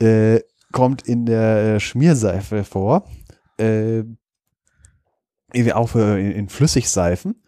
Äh, 0.00 0.40
kommt 0.72 1.02
in 1.02 1.26
der 1.26 1.76
äh, 1.76 1.80
Schmierseife 1.80 2.64
vor. 2.64 3.08
Äh, 3.58 4.04
auch 5.72 5.94
in, 5.94 6.32
in 6.32 6.48
Flüssigseifen. 6.48 7.42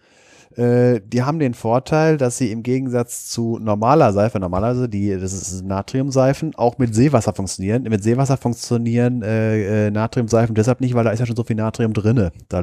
Äh, 0.61 1.01
die 1.03 1.23
haben 1.23 1.39
den 1.39 1.55
Vorteil, 1.55 2.19
dass 2.19 2.37
sie 2.37 2.53
im 2.53 2.63
Gegensatz 2.63 3.25
zu 3.27 3.59
normaler 3.59 4.13
Seife, 4.13 4.39
normalerweise 4.39 4.91
die, 4.91 5.09
das 5.19 5.33
ist 5.33 5.65
Natriumseifen, 5.65 6.55
auch 6.55 6.77
mit 6.77 6.95
Seewasser 6.95 7.33
funktionieren. 7.33 7.85
Mit 7.85 8.03
Seewasser 8.03 8.37
funktionieren 8.37 9.23
äh, 9.23 9.87
äh, 9.87 9.91
Natriumseifen 9.91 10.55
deshalb 10.55 10.83
nicht, 10.83 10.93
weil 10.95 11.05
da 11.05 11.13
ist 11.13 11.21
ja 11.21 11.25
schon 11.25 11.37
so 11.37 11.45
viel 11.45 11.57
Natrium 11.57 11.95
drinne. 11.95 12.33
Da, 12.49 12.63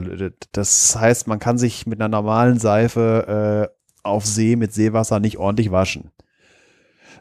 das 0.51 0.95
heißt, 0.95 1.25
man 1.25 1.39
kann 1.39 1.57
sich 1.57 1.87
mit 1.87 1.99
einer 1.99 2.07
normalen 2.07 2.59
Seife 2.59 3.71
äh, 3.73 3.77
auf 4.03 4.27
See 4.27 4.55
mit 4.55 4.73
Seewasser 4.73 5.19
nicht 5.19 5.39
ordentlich 5.39 5.71
waschen. 5.71 6.11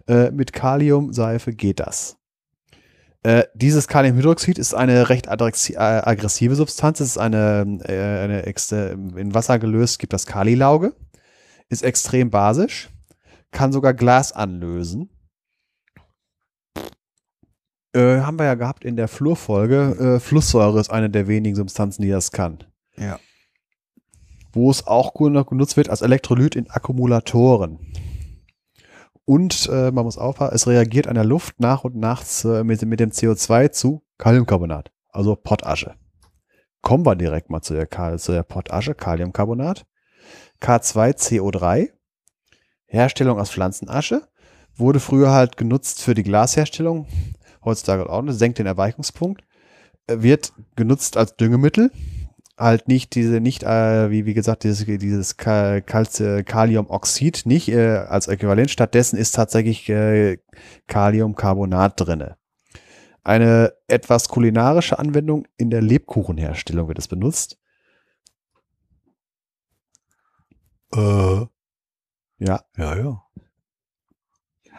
Äh, 0.07 0.31
mit 0.31 0.53
Kaliumseife 0.53 1.55
geht 1.55 1.81
das. 1.81 2.19
Äh, 3.23 3.45
dieses 3.55 3.89
Kaliumhydroxid 3.89 4.59
ist 4.59 4.75
eine 4.75 5.09
recht 5.09 5.27
äh, 5.27 5.77
aggressive 5.77 6.55
Substanz. 6.55 7.01
Es 7.01 7.09
ist 7.11 7.19
eine, 7.19 7.81
äh, 7.85 8.25
eine 8.25 8.41
in 8.43 9.35
Wasser 9.35 9.59
gelöst, 9.59 9.99
gibt 9.99 10.13
das 10.13 10.27
Kalilauge. 10.27 10.95
Ist 11.69 11.83
extrem 11.83 12.31
basisch. 12.31 12.91
Kann 13.51 13.73
sogar 13.73 13.95
Glas 13.95 14.33
anlösen. 14.33 15.11
Äh, 17.97 18.21
haben 18.21 18.39
wir 18.39 18.45
ja 18.45 18.55
gehabt 18.55 18.85
in 18.85 18.97
der 18.97 19.09
Flurfolge. 19.09 20.17
Äh, 20.17 20.21
Flusssäure 20.21 20.79
ist 20.79 20.91
eine 20.91 21.09
der 21.09 21.29
wenigen 21.29 21.57
Substanzen, 21.57 22.03
die 22.03 22.11
das 22.11 22.31
kann. 22.31 22.59
Ja. 22.99 23.19
Wo 24.53 24.71
es 24.71 24.87
auch 24.87 25.15
genutzt 25.15 25.79
wird 25.79 25.89
als 25.89 26.03
Elektrolyt 26.03 26.57
in 26.57 26.69
Akkumulatoren. 26.69 27.79
Und 29.27 29.69
äh, 29.71 29.91
man 29.91 30.05
muss 30.05 30.19
aufpassen, 30.19 30.55
es 30.55 30.69
reagiert 30.69 31.09
an 31.09 31.17
der 31.17 31.25
Luft 31.25 31.59
nach 31.59 31.83
und 31.83 31.97
nach 31.97 32.23
äh, 32.45 32.63
mit, 32.63 32.81
mit, 32.83 33.01
dem 33.01 33.11
CO2 33.11 33.73
zu 33.73 34.03
Kaliumcarbonat, 34.19 34.93
also 35.11 35.35
Pottasche. 35.35 35.95
Kommen 36.81 37.05
wir 37.05 37.17
direkt 37.17 37.51
mal 37.51 37.61
zu 37.61 37.75
der, 37.75 37.89
zu 38.19 38.33
der 38.33 38.45
Pottasche, 38.45 38.95
Kaliumcarbonat. 38.95 39.85
K2CO3, 40.63 41.91
Herstellung 42.87 43.41
aus 43.41 43.51
Pflanzenasche, 43.51 44.29
wurde 44.77 45.01
früher 45.01 45.33
halt 45.33 45.57
genutzt 45.57 46.03
für 46.03 46.15
die 46.15 46.23
Glasherstellung, 46.23 47.09
heutzutage 47.65 48.09
auch, 48.09 48.23
senkt 48.29 48.61
den 48.61 48.67
Erweichungspunkt, 48.67 49.43
äh, 50.07 50.19
wird 50.21 50.53
genutzt 50.77 51.17
als 51.17 51.35
Düngemittel, 51.35 51.91
halt 52.57 52.89
nicht 52.89 53.15
diese, 53.15 53.41
nicht, 53.41 53.63
äh, 53.63 54.11
wie, 54.11 54.27
wie 54.27 54.35
gesagt, 54.35 54.65
dieses, 54.65 54.87
dieses 54.87 55.37
Kal 55.37 55.83
Kaliumoxid 55.83 57.45
nicht 57.45 57.69
äh, 57.69 57.97
als 57.97 58.29
Äquivalent. 58.29 58.71
Stattdessen 58.71 59.19
ist 59.19 59.35
tatsächlich 59.35 59.89
äh, 59.89 60.39
Kaliumcarbonat 60.87 62.01
drinne. 62.01 62.37
Eine 63.25 63.73
etwas 63.89 64.29
kulinarische 64.29 64.99
Anwendung 64.99 65.47
in 65.57 65.71
der 65.71 65.83
Lebkuchenherstellung 65.83 66.89
wird 66.89 66.99
es 66.99 67.09
benutzt. 67.09 67.59
Äh. 70.95 71.47
Ja. 72.39 72.61
Ja, 72.77 72.97
ja. 72.97 73.26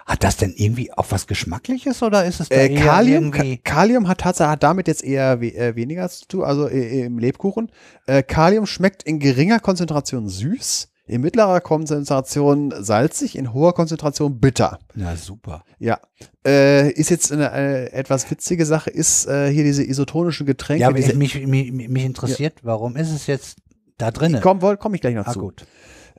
Hat 0.07 0.23
das 0.23 0.37
denn 0.37 0.53
irgendwie 0.55 0.93
auch 0.93 1.07
was 1.09 1.27
Geschmackliches 1.27 2.01
oder 2.01 2.23
ist 2.23 2.39
es 2.39 2.47
da 2.47 2.55
äh, 2.55 2.73
Kalium, 2.73 3.29
Kalium 3.65 4.07
hat 4.07 4.19
tatsächlich 4.19 4.51
hat 4.53 4.63
damit 4.63 4.87
jetzt 4.87 5.03
eher 5.03 5.41
we 5.41 5.53
äh, 5.53 5.75
weniger 5.75 6.07
zu 6.07 6.25
tun, 6.29 6.43
also 6.45 6.69
äh, 6.69 7.03
im 7.03 7.19
Lebkuchen. 7.19 7.69
Äh, 8.05 8.23
Kalium 8.23 8.65
schmeckt 8.67 9.03
in 9.03 9.19
geringer 9.19 9.59
Konzentration 9.59 10.29
süß, 10.29 10.87
in 11.07 11.19
mittlerer 11.19 11.59
Konzentration 11.59 12.73
salzig, 12.79 13.37
in 13.37 13.53
hoher 13.53 13.73
Konzentration 13.73 14.39
bitter. 14.39 14.79
Ja, 14.95 15.17
super. 15.17 15.65
Ja. 15.77 15.99
Äh, 16.45 16.89
ist 16.91 17.09
jetzt 17.09 17.33
eine 17.33 17.51
äh, 17.51 17.91
etwas 17.91 18.31
witzige 18.31 18.65
Sache, 18.65 18.89
ist 18.89 19.27
äh, 19.27 19.51
hier 19.51 19.65
diese 19.65 19.83
isotonischen 19.83 20.45
Getränke. 20.45 20.83
Ja, 20.83 20.91
diese, 20.93 21.15
mich, 21.15 21.45
mich, 21.45 21.73
mich 21.73 22.05
interessiert, 22.05 22.59
ja. 22.59 22.65
warum 22.65 22.95
ist 22.95 23.11
es 23.11 23.27
jetzt 23.27 23.57
da 23.97 24.11
drin? 24.11 24.39
Komm, 24.41 24.61
komm 24.79 24.93
ich 24.93 25.01
gleich 25.01 25.15
noch 25.15 25.27
ah, 25.27 25.33
zu. 25.33 25.39
gut. 25.39 25.65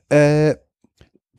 Äh, 0.09 0.57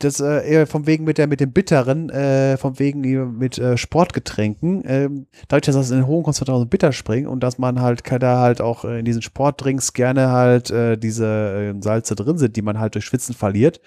das 0.04 0.20
äh, 0.20 0.66
vom 0.66 0.86
wegen 0.86 1.04
mit 1.04 1.18
der 1.18 1.26
mit 1.26 1.40
dem 1.40 1.52
bitteren, 1.52 2.10
äh, 2.10 2.56
vom 2.56 2.78
wegen 2.78 3.38
mit 3.38 3.58
äh, 3.58 3.76
Sportgetränken, 3.76 4.84
äh, 4.84 5.08
dadurch, 5.48 5.66
dass 5.66 5.74
das 5.74 5.90
in 5.90 6.06
hohen 6.06 6.22
Konzentrationen 6.22 6.68
bitter 6.68 6.92
springt 6.92 7.28
und 7.28 7.40
dass 7.40 7.58
man 7.58 7.80
halt 7.80 8.02
da 8.20 8.40
halt 8.40 8.60
auch 8.60 8.84
äh, 8.84 8.98
in 8.98 9.04
diesen 9.04 9.22
Sportdrinks 9.22 9.92
gerne 9.92 10.30
halt 10.30 10.70
äh, 10.70 10.96
diese 10.96 11.74
äh, 11.76 11.82
Salze 11.82 12.14
drin 12.14 12.38
sind, 12.38 12.56
die 12.56 12.62
man 12.62 12.78
halt 12.78 12.94
durch 12.94 13.04
Schwitzen 13.04 13.34
verliert, 13.34 13.80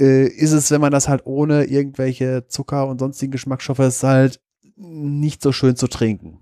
äh, 0.00 0.26
ist 0.26 0.52
es, 0.52 0.70
wenn 0.70 0.80
man 0.80 0.92
das 0.92 1.08
halt 1.08 1.22
ohne 1.24 1.64
irgendwelche 1.64 2.46
Zucker 2.48 2.86
und 2.86 2.98
sonstigen 2.98 3.32
Geschmacksstoffe 3.32 3.78
ist 3.80 4.02
halt 4.02 4.40
nicht 4.76 5.42
so 5.42 5.52
schön 5.52 5.76
zu 5.76 5.86
trinken. 5.88 6.38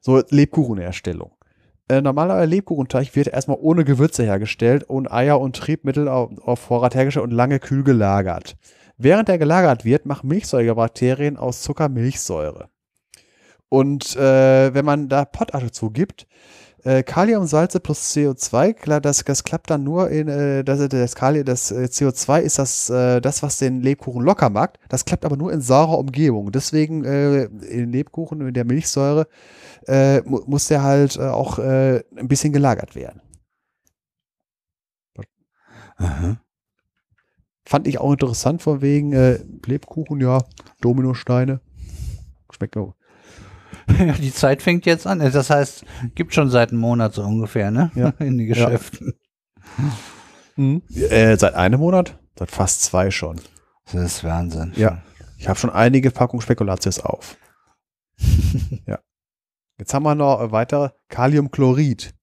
So 0.00 0.22
Lebkuchenerstellung. 0.28 1.33
Äh, 1.88 2.00
normaler 2.00 2.46
Lebkuchenteig 2.46 3.14
wird 3.14 3.28
erstmal 3.28 3.58
ohne 3.60 3.84
Gewürze 3.84 4.22
hergestellt 4.22 4.84
und 4.84 5.10
Eier 5.12 5.38
und 5.38 5.56
Triebmittel 5.56 6.08
auf, 6.08 6.30
auf 6.38 6.58
Vorrat 6.58 6.94
hergestellt 6.94 7.24
und 7.24 7.32
lange 7.32 7.58
kühl 7.58 7.84
gelagert. 7.84 8.56
Während 8.96 9.28
er 9.28 9.38
gelagert 9.38 9.84
wird, 9.84 10.06
machen 10.06 10.28
Milchsäurebakterien 10.28 11.36
aus 11.36 11.62
Zucker 11.62 11.88
Milchsäure. 11.88 12.68
Und 13.68 14.16
äh, 14.16 14.72
wenn 14.72 14.84
man 14.84 15.08
da 15.08 15.24
Pottasche 15.24 15.72
zugibt, 15.72 16.26
äh, 16.84 17.02
Kaliumsalze 17.02 17.80
plus 17.80 18.14
CO2, 18.14 19.00
das, 19.00 19.24
das 19.24 19.44
klappt 19.44 19.70
dann 19.70 19.84
nur 19.84 20.10
in, 20.10 20.28
äh, 20.28 20.62
das, 20.62 20.86
das, 20.88 21.14
Kalium, 21.14 21.44
das 21.44 21.70
äh, 21.70 21.84
CO2 21.84 22.40
ist 22.40 22.58
das, 22.58 22.90
äh, 22.90 23.20
das, 23.20 23.42
was 23.42 23.58
den 23.58 23.80
Lebkuchen 23.80 24.22
locker 24.22 24.50
macht. 24.50 24.78
Das 24.88 25.04
klappt 25.04 25.24
aber 25.24 25.36
nur 25.36 25.52
in 25.52 25.60
saurer 25.60 25.98
Umgebung. 25.98 26.52
Deswegen 26.52 27.04
äh, 27.04 27.44
in 27.44 27.90
Lebkuchen, 27.90 28.40
in 28.46 28.54
der 28.54 28.64
Milchsäure, 28.64 29.26
äh, 29.86 30.20
mu 30.22 30.42
muss 30.46 30.68
der 30.68 30.82
halt 30.82 31.16
äh, 31.16 31.22
auch 31.22 31.58
äh, 31.58 32.02
ein 32.16 32.28
bisschen 32.28 32.52
gelagert 32.52 32.94
werden. 32.94 33.20
Aha. 35.96 36.36
Fand 37.66 37.86
ich 37.86 37.98
auch 37.98 38.12
interessant 38.12 38.60
von 38.60 38.82
wegen 38.82 39.12
äh, 39.14 39.38
Lebkuchen, 39.64 40.20
ja, 40.20 40.44
Dominosteine. 40.82 41.60
Schmeckt 42.50 42.76
mir. 42.76 42.94
Die 44.20 44.32
Zeit 44.32 44.62
fängt 44.62 44.86
jetzt 44.86 45.06
an. 45.06 45.18
Das 45.18 45.50
heißt, 45.50 45.84
gibt 46.14 46.34
schon 46.34 46.50
seit 46.50 46.70
einem 46.70 46.80
Monat 46.80 47.14
so 47.14 47.22
ungefähr, 47.22 47.70
ne? 47.70 47.90
Ja. 47.94 48.08
In 48.18 48.38
den 48.38 48.46
Geschäften. 48.46 49.14
Ja. 49.78 49.84
Mhm. 50.56 50.82
Äh, 50.94 51.36
seit 51.36 51.54
einem 51.54 51.80
Monat? 51.80 52.18
Seit 52.38 52.50
fast 52.50 52.82
zwei 52.82 53.10
schon. 53.10 53.40
Das 53.92 54.02
ist 54.02 54.24
Wahnsinn. 54.24 54.72
Ja. 54.76 55.02
Ich 55.38 55.48
habe 55.48 55.58
schon 55.58 55.70
einige 55.70 56.10
Packungen 56.10 56.40
Spekulatius 56.40 57.00
auf. 57.00 57.36
ja. 58.86 59.00
Jetzt 59.78 59.92
haben 59.92 60.04
wir 60.04 60.14
noch 60.14 60.52
weitere 60.52 60.90
Kaliumchlorid. 61.08 62.14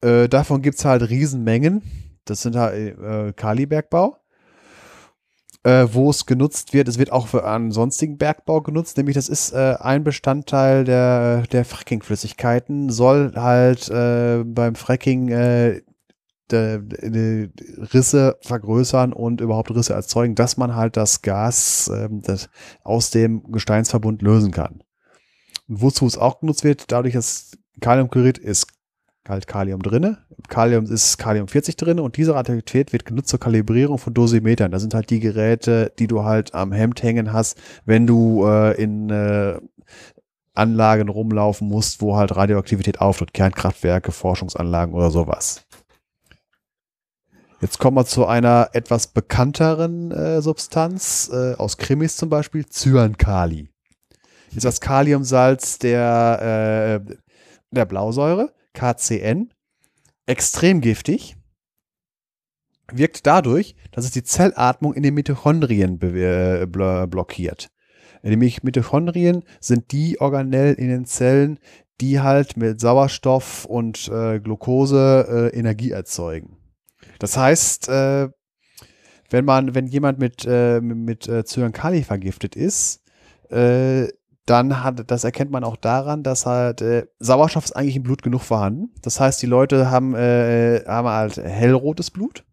Äh, 0.00 0.28
davon 0.28 0.62
gibt 0.62 0.78
es 0.78 0.84
halt 0.84 1.08
Riesenmengen. 1.08 1.82
Das 2.24 2.42
sind 2.42 2.56
halt 2.56 2.98
äh, 2.98 3.32
Kalibergbau. 3.32 4.21
Äh, 5.64 5.86
wo 5.92 6.10
es 6.10 6.26
genutzt 6.26 6.72
wird, 6.72 6.88
es 6.88 6.98
wird 6.98 7.12
auch 7.12 7.28
für 7.28 7.44
einen 7.44 7.70
sonstigen 7.70 8.18
Bergbau 8.18 8.62
genutzt, 8.62 8.96
nämlich 8.96 9.14
das 9.14 9.28
ist 9.28 9.52
äh, 9.52 9.76
ein 9.78 10.02
Bestandteil 10.02 10.82
der, 10.82 11.42
der 11.52 11.64
Fracking-Flüssigkeiten, 11.64 12.90
soll 12.90 13.32
halt 13.36 13.88
äh, 13.88 14.42
beim 14.44 14.74
Fracking 14.74 15.28
äh, 15.28 15.82
de, 16.50 16.80
de 16.80 17.50
Risse 17.94 18.36
vergrößern 18.42 19.12
und 19.12 19.40
überhaupt 19.40 19.70
Risse 19.70 19.94
erzeugen, 19.94 20.34
dass 20.34 20.56
man 20.56 20.74
halt 20.74 20.96
das 20.96 21.22
Gas 21.22 21.90
ähm, 21.94 22.22
das 22.22 22.48
aus 22.82 23.10
dem 23.10 23.44
Gesteinsverbund 23.52 24.20
lösen 24.20 24.50
kann. 24.50 24.82
Und 25.68 25.80
wozu 25.80 26.06
es 26.06 26.18
auch 26.18 26.40
genutzt 26.40 26.64
wird, 26.64 26.90
dadurch, 26.90 27.14
dass 27.14 27.52
Kaliumchlorid 27.80 28.38
ist 28.38 28.66
halt 29.28 29.46
Kalium 29.46 29.82
drinne. 29.82 30.18
Kalium 30.48 30.84
ist 30.84 31.16
Kalium 31.18 31.48
40 31.48 31.76
drin 31.76 32.00
und 32.00 32.16
diese 32.16 32.34
Radioaktivität 32.34 32.92
wird 32.92 33.04
genutzt 33.04 33.28
zur 33.28 33.40
Kalibrierung 33.40 33.98
von 33.98 34.14
Dosimetern. 34.14 34.72
Das 34.72 34.82
sind 34.82 34.94
halt 34.94 35.10
die 35.10 35.20
Geräte, 35.20 35.92
die 35.98 36.06
du 36.06 36.24
halt 36.24 36.54
am 36.54 36.72
Hemd 36.72 37.02
hängen 37.02 37.32
hast, 37.32 37.60
wenn 37.84 38.06
du 38.06 38.44
äh, 38.46 38.80
in 38.82 39.10
äh, 39.10 39.58
Anlagen 40.54 41.08
rumlaufen 41.08 41.68
musst, 41.68 42.00
wo 42.00 42.16
halt 42.16 42.36
Radioaktivität 42.36 43.00
auftritt, 43.00 43.32
Kernkraftwerke, 43.32 44.12
Forschungsanlagen 44.12 44.94
oder 44.94 45.10
sowas. 45.10 45.64
Jetzt 47.60 47.78
kommen 47.78 47.96
wir 47.96 48.04
zu 48.04 48.26
einer 48.26 48.70
etwas 48.72 49.06
bekannteren 49.06 50.10
äh, 50.10 50.42
Substanz, 50.42 51.30
äh, 51.32 51.54
aus 51.54 51.76
Krimis 51.76 52.16
zum 52.16 52.28
Beispiel, 52.28 52.66
Cyankali. 52.66 53.68
Ist 54.54 54.64
das 54.64 54.80
Kaliumsalz 54.80 55.78
der, 55.78 57.00
äh, 57.08 57.14
der 57.70 57.84
Blausäure, 57.86 58.52
KCN, 58.74 59.52
extrem 60.26 60.80
giftig, 60.80 61.36
wirkt 62.90 63.26
dadurch, 63.26 63.74
dass 63.90 64.04
es 64.04 64.10
die 64.10 64.22
Zellatmung 64.22 64.94
in 64.94 65.02
den 65.02 65.14
Mitochondrien 65.14 66.00
äh, 66.02 66.66
blockiert. 66.66 67.70
Die 68.24 68.36
Mitochondrien 68.36 69.42
sind 69.60 69.90
die 69.90 70.20
Organellen 70.20 70.76
in 70.76 70.88
den 70.88 71.06
Zellen, 71.06 71.58
die 72.00 72.20
halt 72.20 72.56
mit 72.56 72.80
Sauerstoff 72.80 73.64
und 73.64 74.08
äh, 74.08 74.40
Glucose 74.40 75.50
äh, 75.52 75.58
Energie 75.58 75.90
erzeugen. 75.90 76.56
Das 77.18 77.36
heißt, 77.36 77.88
äh, 77.88 78.28
wenn 79.30 79.44
man, 79.44 79.74
wenn 79.74 79.86
jemand 79.86 80.18
mit, 80.18 80.44
äh, 80.46 80.80
mit 80.80 81.26
äh, 81.28 81.44
Cyankali 81.44 82.02
vergiftet 82.02 82.54
ist, 82.54 83.02
äh, 83.50 84.08
dann 84.46 84.82
hat, 84.82 85.10
das 85.10 85.24
erkennt 85.24 85.50
man 85.50 85.64
auch 85.64 85.76
daran, 85.76 86.22
dass 86.22 86.46
halt 86.46 86.82
äh, 86.82 87.06
Sauerstoff 87.20 87.64
ist 87.64 87.76
eigentlich 87.76 87.96
im 87.96 88.02
Blut 88.02 88.22
genug 88.22 88.42
vorhanden. 88.42 88.90
Das 89.02 89.20
heißt, 89.20 89.40
die 89.40 89.46
Leute 89.46 89.90
haben, 89.90 90.14
äh, 90.14 90.84
haben 90.86 91.08
halt 91.08 91.36
hellrotes 91.36 92.10
Blut, 92.10 92.44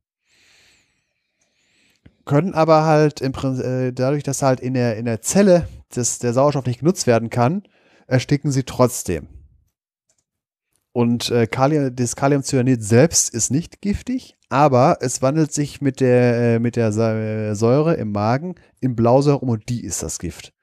können 2.25 2.53
aber 2.53 2.85
halt 2.85 3.21
im 3.21 3.33
äh, 3.33 3.91
dadurch, 3.91 4.23
dass 4.23 4.43
halt 4.43 4.59
in 4.59 4.75
der, 4.75 4.97
in 4.97 5.05
der 5.05 5.21
Zelle 5.21 5.67
das, 5.93 6.19
der 6.19 6.33
Sauerstoff 6.33 6.65
nicht 6.65 6.81
genutzt 6.81 7.07
werden 7.07 7.31
kann, 7.31 7.63
ersticken 8.05 8.51
sie 8.51 8.63
trotzdem. 8.63 9.27
Und 10.91 11.31
äh, 11.31 11.47
Kalium, 11.47 11.95
das 11.95 12.15
Kaliumcyanid 12.15 12.83
selbst 12.83 13.33
ist 13.33 13.51
nicht 13.51 13.81
giftig, 13.81 14.37
aber 14.49 14.97
es 15.01 15.21
wandelt 15.21 15.53
sich 15.53 15.81
mit 15.81 16.01
der, 16.01 16.55
äh, 16.55 16.59
mit 16.59 16.75
der 16.75 16.89
äh, 16.89 17.55
Säure 17.55 17.95
im 17.95 18.11
Magen 18.11 18.55
in 18.79 18.95
Blausäure 18.95 19.39
um 19.39 19.49
und 19.49 19.69
die 19.69 19.83
ist 19.83 20.03
das 20.03 20.19
Gift. 20.19 20.53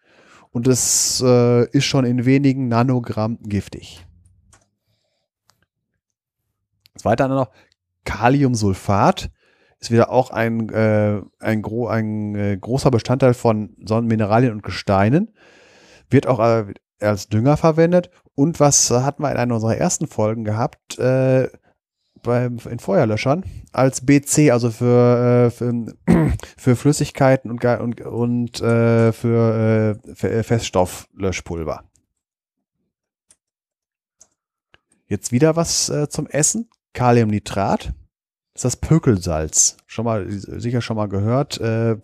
Und 0.57 0.67
es 0.69 1.23
äh, 1.23 1.69
ist 1.69 1.85
schon 1.85 2.07
in 2.07 2.25
wenigen 2.25 2.69
Nanogramm 2.69 3.39
giftig. 3.43 4.07
Das 6.95 7.05
Weitere 7.05 7.29
noch 7.29 7.51
Kaliumsulfat 8.07 9.31
ist 9.81 9.91
wieder 9.91 10.11
auch 10.11 10.31
ein, 10.31 10.71
äh, 10.71 11.21
ein, 11.41 11.61
gro 11.61 11.89
ein 11.89 12.35
äh, 12.37 12.57
großer 12.57 12.91
Bestandteil 12.91 13.35
von 13.35 13.77
Sonnenmineralien 13.85 14.51
und 14.51 14.63
Gesteinen. 14.63 15.35
Wird 16.09 16.27
auch 16.27 16.41
äh, 16.41 16.73
als 17.01 17.29
Dünger 17.29 17.59
verwendet. 17.59 18.09
Und 18.35 18.59
was 18.59 18.91
hatten 18.91 19.23
wir 19.23 19.31
in 19.31 19.37
einer 19.37 19.57
unserer 19.57 19.77
ersten 19.77 20.07
Folgen 20.07 20.45
gehabt? 20.45 20.99
Äh, 20.99 21.51
beim, 22.27 22.59
in 22.71 22.79
Feuerlöschern 22.79 23.45
als 23.73 24.05
BC, 24.05 24.51
also 24.51 24.71
für, 24.71 25.47
äh, 25.47 25.51
für, 25.51 25.95
für, 26.59 26.77
Flüssigkeiten 26.77 27.51
und, 27.51 27.65
und, 27.65 28.01
und 28.03 28.61
äh, 28.61 29.13
für, 29.13 29.99
äh, 30.07 30.15
für 30.15 30.45
Feststofflöschpulver. 30.45 31.85
Jetzt 35.09 35.33
wieder 35.33 35.57
was 35.57 35.89
äh, 35.89 36.09
zum 36.09 36.27
Essen. 36.27 36.69
Kaliumnitrat. 36.93 37.93
Das 38.53 38.65
ist 38.65 38.65
das 38.65 38.77
Pökelsalz. 38.77 39.77
Schon 39.87 40.05
mal, 40.05 40.31
sicher 40.31 40.81
schon 40.81 40.97
mal 40.97 41.09
gehört. 41.09 41.59
Äh, 41.61 41.97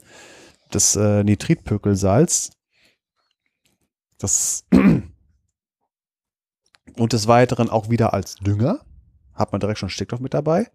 das 0.71 0.97
äh, 0.97 1.25
Nitritpökelsalz. 1.25 2.51
Das 4.19 4.65
und 6.97 7.13
des 7.13 7.27
Weiteren 7.27 7.71
auch 7.71 7.91
wieder 7.91 8.15
als 8.15 8.37
Dünger 8.37 8.81
hat 9.35 9.53
man 9.53 9.61
direkt 9.61 9.79
schon 9.79 9.89
Stickstoff 9.89 10.21
mit 10.21 10.35
dabei. 10.35 10.69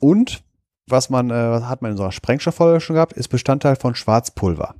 Und 0.00 0.42
was 0.86 1.10
man, 1.10 1.30
äh, 1.30 1.60
hat 1.62 1.82
man 1.82 1.92
in 1.92 1.96
so 1.96 2.02
einer 2.02 2.12
Sprengstofffolge 2.12 2.80
schon 2.80 2.94
gehabt, 2.94 3.12
ist 3.12 3.28
Bestandteil 3.28 3.76
von 3.76 3.94
Schwarzpulver. 3.94 4.74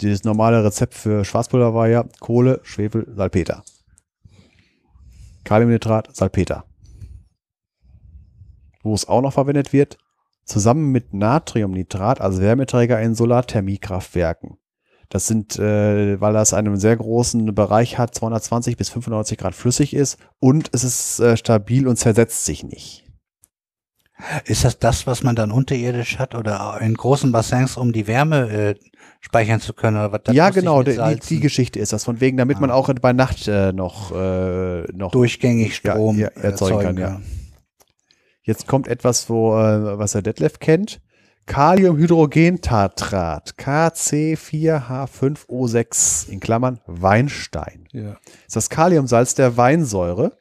Dieses 0.00 0.24
normale 0.24 0.64
Rezept 0.64 0.94
für 0.94 1.24
Schwarzpulver 1.24 1.74
war 1.74 1.88
ja 1.88 2.04
Kohle, 2.20 2.60
Schwefel, 2.62 3.06
Salpeter. 3.14 3.62
Kaliumnitrat, 5.44 6.14
Salpeter. 6.14 6.64
Wo 8.82 8.94
es 8.94 9.08
auch 9.08 9.20
noch 9.20 9.34
verwendet 9.34 9.72
wird, 9.72 9.98
zusammen 10.44 10.90
mit 10.90 11.12
Natriumnitrat 11.12 12.20
als 12.20 12.40
Wärmeträger 12.40 13.00
in 13.00 13.14
Solarthermiekraftwerken. 13.14 14.59
Das 15.10 15.26
sind, 15.26 15.58
äh, 15.58 16.20
weil 16.20 16.32
das 16.32 16.54
einen 16.54 16.78
sehr 16.78 16.96
großen 16.96 17.52
Bereich 17.52 17.98
hat, 17.98 18.14
220 18.14 18.76
bis 18.76 18.90
95 18.90 19.38
Grad 19.38 19.56
flüssig 19.56 19.92
ist 19.92 20.18
und 20.38 20.70
es 20.72 20.84
ist 20.84 21.18
äh, 21.18 21.36
stabil 21.36 21.88
und 21.88 21.96
zersetzt 21.96 22.44
sich 22.44 22.62
nicht. 22.62 23.04
Ist 24.44 24.64
das 24.64 24.78
das, 24.78 25.06
was 25.08 25.24
man 25.24 25.34
dann 25.34 25.50
unterirdisch 25.50 26.18
hat 26.18 26.36
oder 26.36 26.78
in 26.80 26.94
großen 26.94 27.32
Bassins, 27.32 27.76
um 27.76 27.92
die 27.92 28.06
Wärme 28.06 28.50
äh, 28.50 28.74
speichern 29.20 29.60
zu 29.60 29.72
können? 29.72 29.96
Oder 29.96 30.12
was, 30.12 30.20
das 30.24 30.34
ja, 30.34 30.50
genau, 30.50 30.82
die, 30.84 30.98
die, 31.28 31.40
Geschichte 31.40 31.80
ist 31.80 31.92
das. 31.92 32.04
Von 32.04 32.20
wegen, 32.20 32.36
damit 32.36 32.58
ah. 32.58 32.60
man 32.60 32.70
auch 32.70 32.92
bei 33.00 33.12
Nacht 33.12 33.48
äh, 33.48 33.72
noch, 33.72 34.12
äh, 34.14 34.82
noch 34.92 35.10
durchgängig 35.10 35.74
Strom 35.74 36.18
ja, 36.18 36.28
ja, 36.28 36.42
erzeugen, 36.42 36.74
erzeugen 36.74 36.82
kann. 36.82 36.96
Ja. 36.98 37.20
Jetzt 38.42 38.66
kommt 38.66 38.88
etwas, 38.88 39.28
wo, 39.28 39.58
äh, 39.58 39.98
was 39.98 40.12
der 40.12 40.22
Detlef 40.22 40.58
kennt. 40.60 41.00
Kaliumhydrogentatrat, 41.50 43.54
KC4H5O6 43.58 46.30
in 46.30 46.38
Klammern 46.38 46.78
Weinstein. 46.86 47.88
Ja. 47.90 48.12
Das 48.12 48.20
ist 48.46 48.54
das 48.54 48.70
Kaliumsalz 48.70 49.34
der 49.34 49.56
Weinsäure. 49.56 50.38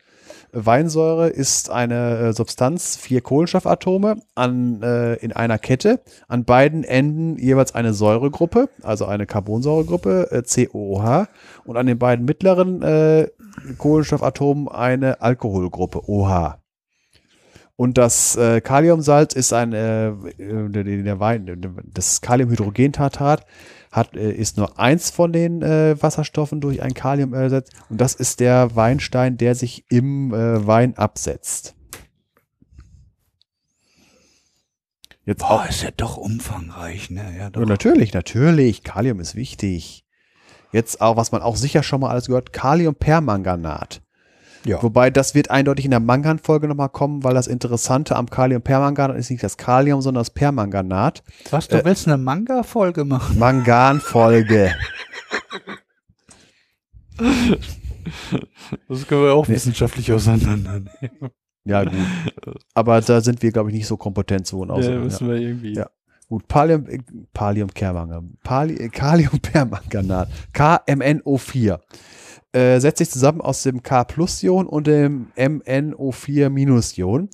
Weinsäure 0.52 1.30
ist 1.30 1.72
eine 1.72 2.20
äh, 2.20 2.32
Substanz, 2.34 2.96
vier 2.96 3.22
Kohlenstoffatome 3.22 4.22
an, 4.36 4.84
äh, 4.84 5.16
in 5.16 5.34
einer 5.34 5.58
Kette. 5.58 6.02
An 6.28 6.46
beiden 6.46 6.84
Enden 6.84 7.40
jeweils 7.40 7.74
eine 7.74 7.96
Säuregruppe, 7.96 8.70
also 8.84 9.08
eine 9.08 9.26
Carbonsäuregruppe, 9.26 10.32
äh, 10.32 10.44
COOH. 10.44 11.26
Und 11.66 11.76
an 11.76 11.88
den 11.88 11.98
beiden 11.98 12.26
mittleren 12.26 12.84
äh, 12.84 13.30
Kohlenstoffatomen 13.80 14.68
eine 14.68 15.22
Alkoholgruppe, 15.22 16.08
OH. 16.08 16.60
Und 17.80 17.98
das 17.98 18.36
äh, 18.36 18.60
Kaliumsalz 18.60 19.34
ist 19.34 19.54
ein, 19.54 19.72
äh, 19.72 20.12
der, 20.38 20.84
der 20.84 21.20
Wein, 21.22 21.82
das 21.94 22.20
Kaliumhydrogentartat 22.20 23.46
hat, 23.90 24.18
äh, 24.18 24.34
ist 24.34 24.58
nur 24.58 24.78
eins 24.78 25.12
von 25.12 25.32
den 25.32 25.62
äh, 25.62 25.96
Wasserstoffen 25.98 26.60
durch 26.60 26.82
ein 26.82 26.94
Kalium 26.94 27.34
ersetzt. 27.34 27.72
Und 27.90 28.02
das 28.02 28.16
ist 28.16 28.42
der 28.42 28.76
Weinstein, 28.76 29.38
der 29.38 29.56
sich 29.56 29.86
im 29.90 30.34
äh, 30.34 30.68
Wein 30.68 30.98
absetzt. 30.98 31.74
Jetzt 35.24 35.40
Boah, 35.40 35.62
auch, 35.62 35.70
ist 35.70 35.82
ja 35.82 35.92
doch 35.96 36.18
umfangreich, 36.18 37.10
ne? 37.12 37.34
Ja, 37.38 37.50
doch. 37.50 37.66
natürlich, 37.66 38.14
natürlich. 38.14 38.84
Kalium 38.84 39.22
ist 39.22 39.36
wichtig. 39.36 40.06
Jetzt 40.74 41.00
auch, 41.00 41.16
was 41.16 41.32
man 41.32 41.42
auch 41.42 41.56
sicher 41.56 41.84
schon 41.84 42.02
mal 42.02 42.10
alles 42.10 42.26
gehört, 42.26 42.52
Kaliumpermanganat. 42.52 44.02
Ja. 44.66 44.82
Wobei 44.84 45.10
das 45.10 45.36
wird 45.36 45.50
eindeutig 45.50 45.86
in 45.86 45.92
der 45.92 46.00
Mangan-Folge 46.00 46.68
nochmal 46.68 46.90
kommen, 46.90 47.24
weil 47.24 47.34
das 47.34 47.48
Interessante 47.48 48.16
am 48.16 48.30
Kalium-Permanganat 48.30 49.18
ist 49.18 49.32
nicht 49.32 49.44
das 49.44 49.58
Kalium, 49.58 50.02
sondern 50.02 50.22
das 50.22 50.32
Permanganat. 50.32 51.24
Was, 51.50 51.68
du 51.68 51.78
äh, 51.78 51.86
willst 51.86 52.08
eine 52.08 52.18
Manga-Folge 52.18 53.06
machen? 53.06 53.40
Mangan-Folge. 53.40 54.74
das 58.88 59.08
können 59.08 59.24
wir 59.24 59.34
auch 59.34 59.48
nee. 59.48 59.56
wissenschaftlich 59.56 60.12
auseinandernehmen. 60.12 60.90
Ja, 61.66 61.84
gut. 61.84 61.94
Aber 62.74 63.02
da 63.02 63.22
sind 63.22 63.42
wir, 63.42 63.52
glaube 63.52 63.70
ich, 63.70 63.76
nicht 63.76 63.88
so 63.88 63.98
kompetent 63.98 64.48
zu. 64.48 64.62
Und 64.62 64.84
ja, 64.84 64.98
müssen 64.98 65.28
ja. 65.28 65.34
wir 65.34 65.40
irgendwie. 65.40 65.76
Ja. 65.76 65.90
Gut, 66.28 66.48
Palium, 66.48 66.88
äh, 66.88 67.00
Palium 67.34 67.74
Kermanganat, 67.74 68.24
Pali, 68.44 68.90
Kalium 68.90 69.40
Permanganat, 69.40 70.30
KMNO4 70.54 71.80
äh, 72.52 72.80
setzt 72.80 72.98
sich 73.00 73.10
zusammen 73.10 73.42
aus 73.42 73.64
dem 73.64 73.84
K-Plus-Ion 73.84 74.68
und 74.68 74.88
dem 74.88 75.28
MnO4-Ion. 75.36 77.30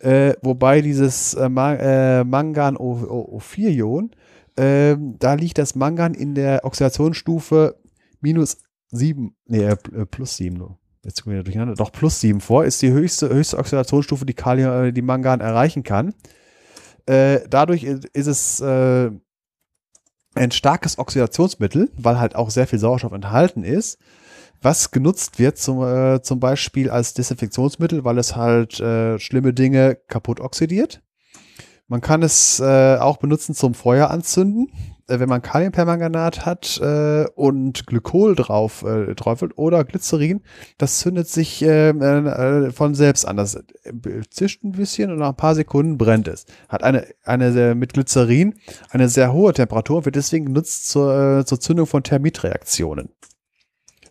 Äh, 0.00 0.34
wobei 0.42 0.80
dieses 0.80 1.34
äh, 1.34 1.46
äh, 1.46 2.24
Mangan-O4-Ion, 2.24 4.12
äh, 4.56 4.96
da 5.18 5.34
liegt 5.34 5.58
das 5.58 5.74
Mangan 5.74 6.14
in 6.14 6.34
der 6.34 6.64
Oxidationsstufe 6.64 7.76
minus 8.20 8.58
7, 8.90 9.36
nee, 9.46 9.64
äh, 9.64 9.76
plus 10.10 10.36
7 10.36 10.78
Jetzt 11.04 11.22
kommen 11.22 11.36
wir 11.36 11.42
durcheinander. 11.42 11.74
Doch 11.74 11.92
plus 11.92 12.20
7 12.20 12.40
vor, 12.40 12.64
ist 12.64 12.80
die 12.82 12.90
höchste, 12.90 13.28
höchste 13.28 13.58
Oxidationsstufe, 13.58 14.24
die, 14.24 14.34
Kalium, 14.34 14.92
die 14.94 15.02
Mangan 15.02 15.40
erreichen 15.40 15.82
kann. 15.82 16.14
dadurch 17.06 17.84
ist 17.84 18.26
es 18.26 18.60
ein 18.60 19.20
starkes 20.50 20.98
Oxidationsmittel, 20.98 21.90
weil 21.96 22.18
halt 22.18 22.34
auch 22.36 22.50
sehr 22.50 22.66
viel 22.66 22.78
Sauerstoff 22.78 23.12
enthalten 23.12 23.64
ist 23.64 23.98
was 24.60 24.90
genutzt 24.90 25.38
wird 25.38 25.58
zum, 25.58 25.82
äh, 25.82 26.22
zum 26.22 26.40
Beispiel 26.40 26.90
als 26.90 27.14
Desinfektionsmittel, 27.14 28.04
weil 28.04 28.18
es 28.18 28.36
halt 28.36 28.80
äh, 28.80 29.18
schlimme 29.18 29.52
Dinge 29.52 29.96
kaputt 30.08 30.40
oxidiert. 30.40 31.02
Man 31.90 32.02
kann 32.02 32.22
es 32.22 32.60
äh, 32.60 32.96
auch 32.96 33.16
benutzen 33.16 33.54
zum 33.54 33.72
Feuer 33.72 34.10
anzünden, 34.10 34.70
äh, 35.06 35.20
wenn 35.20 35.28
man 35.30 35.40
Kaliumpermanganat 35.40 36.44
hat 36.44 36.78
äh, 36.82 37.24
und 37.34 37.86
Glykol 37.86 38.34
drauf 38.34 38.82
äh, 38.82 39.14
träufelt 39.14 39.56
oder 39.56 39.84
Glycerin. 39.84 40.42
Das 40.76 40.98
zündet 40.98 41.28
sich 41.28 41.62
äh, 41.62 41.88
äh, 41.88 42.70
von 42.72 42.94
selbst 42.94 43.26
an. 43.26 43.38
Das 43.38 43.54
äh, 43.54 43.62
zischt 44.28 44.64
ein 44.64 44.72
bisschen 44.72 45.10
und 45.10 45.18
nach 45.18 45.30
ein 45.30 45.36
paar 45.36 45.54
Sekunden 45.54 45.96
brennt 45.96 46.28
es. 46.28 46.44
Hat 46.68 46.82
eine, 46.82 47.06
eine 47.24 47.74
mit 47.74 47.94
Glycerin 47.94 48.56
eine 48.90 49.08
sehr 49.08 49.32
hohe 49.32 49.54
Temperatur 49.54 49.96
und 49.96 50.04
wird 50.04 50.16
deswegen 50.16 50.44
genutzt 50.44 50.90
zur, 50.90 51.38
äh, 51.38 51.44
zur 51.46 51.58
Zündung 51.58 51.86
von 51.86 52.02
Thermitreaktionen. 52.02 53.08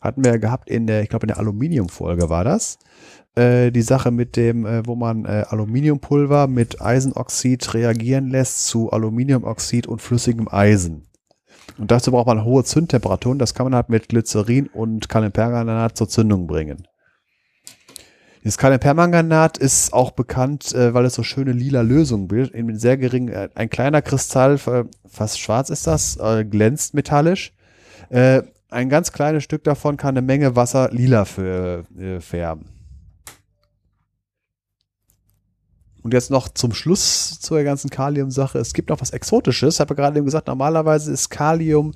Hatten 0.01 0.23
wir 0.23 0.39
gehabt 0.39 0.69
in 0.69 0.87
der, 0.87 1.01
ich 1.03 1.09
glaube 1.09 1.25
in 1.25 1.29
der 1.29 1.39
Aluminiumfolge 1.39 2.29
war 2.29 2.43
das. 2.43 2.77
Äh, 3.37 3.71
die 3.71 3.83
Sache 3.83 4.09
mit 4.09 4.35
dem, 4.35 4.65
äh, 4.65 4.85
wo 4.87 4.95
man 4.95 5.25
äh, 5.25 5.45
Aluminiumpulver 5.47 6.47
mit 6.47 6.81
Eisenoxid 6.81 7.73
reagieren 7.75 8.29
lässt 8.29 8.65
zu 8.65 8.91
Aluminiumoxid 8.91 9.85
und 9.85 10.01
flüssigem 10.01 10.47
Eisen. 10.49 11.07
Und 11.77 11.91
dazu 11.91 12.11
braucht 12.11 12.25
man 12.25 12.43
hohe 12.43 12.63
Zündtemperaturen. 12.63 13.37
Das 13.37 13.53
kann 13.53 13.65
man 13.65 13.75
halt 13.75 13.89
mit 13.89 14.09
Glycerin 14.09 14.67
und 14.67 15.07
Kaliumpermanganat 15.07 15.95
zur 15.95 16.09
Zündung 16.09 16.47
bringen. 16.47 16.87
Dieses 18.43 18.57
Kaliumpermanganat 18.57 19.59
ist 19.59 19.93
auch 19.93 20.11
bekannt, 20.11 20.73
äh, 20.73 20.95
weil 20.95 21.05
es 21.05 21.13
so 21.13 21.21
schöne 21.21 21.51
lila 21.51 21.81
Lösungen 21.81 22.27
bildet. 22.27 22.55
In 22.55 22.75
sehr 22.79 22.97
gering, 22.97 23.27
äh, 23.27 23.49
ein 23.53 23.69
kleiner 23.69 24.01
Kristall, 24.01 24.57
fast 24.57 25.39
schwarz 25.39 25.69
ist 25.69 25.85
das, 25.85 26.17
glänzt 26.49 26.95
metallisch. 26.95 27.53
Ein 28.69 28.89
ganz 28.89 29.11
kleines 29.11 29.43
Stück 29.43 29.63
davon 29.63 29.97
kann 29.97 30.17
eine 30.17 30.25
Menge 30.25 30.55
Wasser 30.55 30.89
lila 30.91 31.25
färben. 31.25 32.77
Und 36.07 36.13
jetzt 36.13 36.31
noch 36.31 36.47
zum 36.47 36.73
Schluss 36.73 37.37
zur 37.41 37.61
ganzen 37.63 37.89
Kalium-Sache. 37.89 38.59
Es 38.59 38.73
gibt 38.73 38.87
noch 38.87 39.01
was 39.01 39.09
Exotisches. 39.09 39.75
Ich 39.75 39.79
habe 39.81 39.93
gerade 39.93 40.17
eben 40.17 40.25
gesagt, 40.25 40.47
normalerweise 40.47 41.11
ist 41.11 41.29
Kalium 41.29 41.93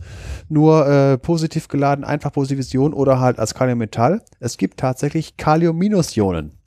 nur 0.50 0.86
äh, 0.86 1.18
positiv 1.18 1.70
geladen, 1.70 2.04
einfach 2.04 2.34
positives 2.34 2.74
Ion 2.74 2.94
oder 2.94 3.22
halt 3.22 3.40
als 3.40 3.54
Kaliummetall. 3.54 4.22
Es 4.42 4.58
gibt 4.58 4.82
tatsächlich 4.82 5.38
Kalium-Ionen. 5.38 6.58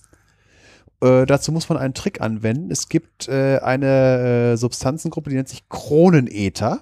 Äh, 1.02 1.26
dazu 1.26 1.52
muss 1.52 1.68
man 1.68 1.76
einen 1.76 1.93
Trick 1.93 2.22
anwenden. 2.22 2.70
Es 2.70 2.89
gibt 2.89 3.28
äh, 3.28 3.59
eine 3.59 4.52
äh, 4.52 4.56
Substanzengruppe, 4.56 5.28
die 5.28 5.36
nennt 5.36 5.51
sich 5.51 5.68
Kronenether. 5.68 6.81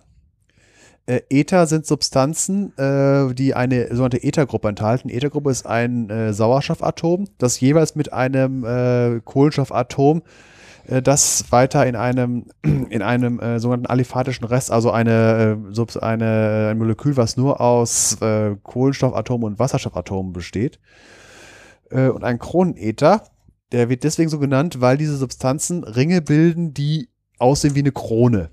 Äh, 1.07 1.21
Ether 1.31 1.67
sind 1.67 1.87
Substanzen, 1.87 2.77
äh, 2.79 3.35
die 3.35 3.55
eine 3.55 3.89
sogenannte 3.89 4.23
Ethergruppe 4.23 4.69
enthalten. 4.69 5.09
Ethergruppe 5.09 5.51
ist 5.51 5.67
ein 5.67 6.09
äh, 6.11 6.33
Sauerstoffatom, 6.33 7.27
das 7.39 7.59
jeweils 7.61 7.97
mit 7.97 8.13
einem 8.13 8.65
äh, 8.65 9.21
Kohlenstoffatom 9.25 10.23
äh, 10.87 11.03
das 11.03 11.51
weiter 11.51 11.87
in 11.87 11.97
einem, 11.97 12.47
in 12.63 13.03
einem 13.03 13.41
äh, 13.41 13.59
sogenannten 13.59 13.87
aliphatischen 13.87 14.47
Rest, 14.47 14.71
also 14.71 14.91
eine, 14.91 15.59
äh, 15.75 15.99
eine, 16.01 16.69
ein 16.71 16.79
Molekül, 16.79 17.17
was 17.17 17.37
nur 17.37 17.61
aus 17.61 18.21
äh, 18.21 18.57
Kohlenstoffatomen 18.63 19.47
und 19.47 19.59
Wasserstoffatomen 19.59 20.33
besteht. 20.33 20.79
Und 21.91 22.25
ein 22.25 22.39
Kronenether, 22.39 23.25
der 23.71 23.91
wird 23.91 24.03
deswegen 24.03 24.31
so 24.31 24.39
genannt, 24.39 24.81
weil 24.81 24.97
diese 24.97 25.19
Substanzen 25.19 25.85
Ringe 25.85 26.23
bilden, 26.23 26.73
die 26.73 27.11
aussehen 27.39 27.75
wie 27.75 27.81
eine 27.81 27.93
Krone. 27.93 28.49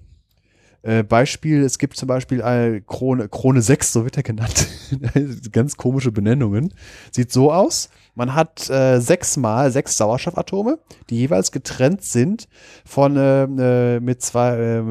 Äh, 0.81 1.03
Beispiel, 1.03 1.63
es 1.63 1.77
gibt 1.77 1.97
zum 1.97 2.07
Beispiel 2.07 2.41
eine 2.41 2.81
Krone, 2.81 3.27
Krone 3.27 3.61
6, 3.61 3.91
so 3.91 4.03
wird 4.05 4.15
er 4.15 4.23
genannt. 4.23 4.67
Ganz 5.51 5.75
komische 5.75 6.11
Benennungen. 6.11 6.73
Sieht 7.11 7.33
so 7.33 7.51
aus. 7.51 7.89
Man 8.15 8.33
hat 8.33 8.69
äh, 8.69 8.99
sechsmal 8.99 9.71
sechs 9.71 9.97
Sauerstoffatome, 9.97 10.79
die 11.09 11.17
jeweils 11.17 11.51
getrennt 11.51 12.03
sind 12.03 12.47
von 12.85 13.17
äh, 13.17 13.43
äh 13.43 13.99
mit 13.99 14.21
zwei, 14.21 14.57
äh, 14.57 14.83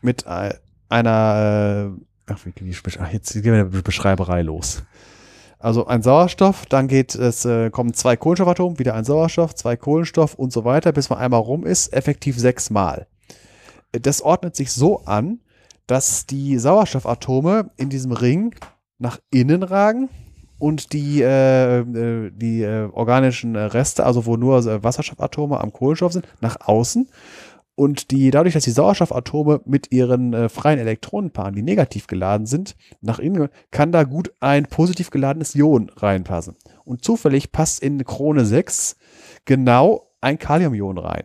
mit 0.00 0.26
äh, 0.26 0.54
einer, 0.88 1.96
ach, 2.26 2.46
jetzt 3.12 3.32
gehen 3.32 3.44
wir 3.44 3.64
der 3.64 3.82
Beschreiberei 3.82 4.42
los. 4.42 4.84
Also 5.58 5.86
ein 5.86 6.02
Sauerstoff, 6.02 6.66
dann 6.66 6.86
geht 6.86 7.16
es, 7.16 7.44
äh, 7.44 7.70
kommen 7.70 7.94
zwei 7.94 8.16
Kohlenstoffatome, 8.16 8.78
wieder 8.78 8.94
ein 8.94 9.04
Sauerstoff, 9.04 9.54
zwei 9.56 9.76
Kohlenstoff 9.76 10.34
und 10.34 10.52
so 10.52 10.64
weiter, 10.64 10.92
bis 10.92 11.10
man 11.10 11.18
einmal 11.18 11.40
rum 11.40 11.66
ist, 11.66 11.92
effektiv 11.92 12.38
sechsmal 12.38 13.08
das 14.00 14.22
ordnet 14.22 14.56
sich 14.56 14.72
so 14.72 15.00
an, 15.04 15.40
dass 15.86 16.26
die 16.26 16.58
Sauerstoffatome 16.58 17.70
in 17.76 17.88
diesem 17.88 18.12
Ring 18.12 18.54
nach 18.98 19.18
innen 19.30 19.62
ragen 19.62 20.08
und 20.58 20.92
die, 20.92 21.22
äh, 21.22 21.80
äh 21.80 22.30
die 22.30 22.62
äh, 22.62 22.88
organischen 22.92 23.56
Reste, 23.56 24.04
also 24.04 24.26
wo 24.26 24.36
nur 24.36 24.58
äh, 24.66 24.82
Wasserstoffatome 24.82 25.60
am 25.60 25.72
Kohlenstoff 25.72 26.12
sind, 26.12 26.26
nach 26.40 26.56
außen. 26.60 27.08
Und 27.78 28.10
die, 28.10 28.30
dadurch, 28.30 28.54
dass 28.54 28.64
die 28.64 28.70
Sauerstoffatome 28.70 29.60
mit 29.66 29.92
ihren 29.92 30.32
äh, 30.32 30.48
freien 30.48 30.78
Elektronenpaaren, 30.78 31.54
die 31.54 31.62
negativ 31.62 32.06
geladen 32.06 32.46
sind, 32.46 32.74
nach 33.02 33.18
innen, 33.18 33.50
kann 33.70 33.92
da 33.92 34.04
gut 34.04 34.32
ein 34.40 34.64
positiv 34.64 35.10
geladenes 35.10 35.54
Ion 35.54 35.90
reinpassen. 35.94 36.56
Und 36.84 37.04
zufällig 37.04 37.52
passt 37.52 37.82
in 37.82 38.02
Krone 38.04 38.46
6 38.46 38.96
genau 39.44 40.10
ein 40.22 40.38
Kaliumion 40.38 40.96
rein. 40.96 41.24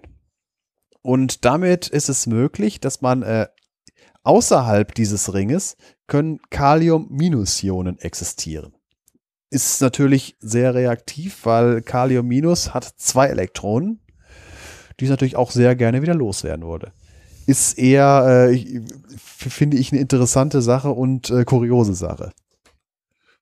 Und 1.01 1.45
damit 1.45 1.87
ist 1.87 2.09
es 2.09 2.27
möglich, 2.27 2.79
dass 2.79 3.01
man 3.01 3.23
äh, 3.23 3.47
außerhalb 4.23 4.93
dieses 4.93 5.33
Ringes 5.33 5.77
können 6.07 6.39
Kalium-Ionen 6.49 7.99
existieren. 7.99 8.73
Ist 9.49 9.81
natürlich 9.81 10.37
sehr 10.39 10.75
reaktiv, 10.75 11.45
weil 11.45 11.81
Kalium- 11.81 12.29
hat 12.73 12.85
zwei 12.97 13.27
Elektronen, 13.27 13.99
die 14.99 15.05
es 15.05 15.09
natürlich 15.09 15.35
auch 15.35 15.51
sehr 15.51 15.75
gerne 15.75 16.01
wieder 16.01 16.15
loswerden 16.15 16.65
würde. 16.65 16.93
Ist 17.47 17.77
eher, 17.77 18.49
äh, 18.51 18.81
finde 19.17 19.77
ich, 19.77 19.91
eine 19.91 19.99
interessante 19.99 20.61
Sache 20.61 20.91
und 20.91 21.29
äh, 21.31 21.43
kuriose 21.43 21.95
Sache. 21.95 22.31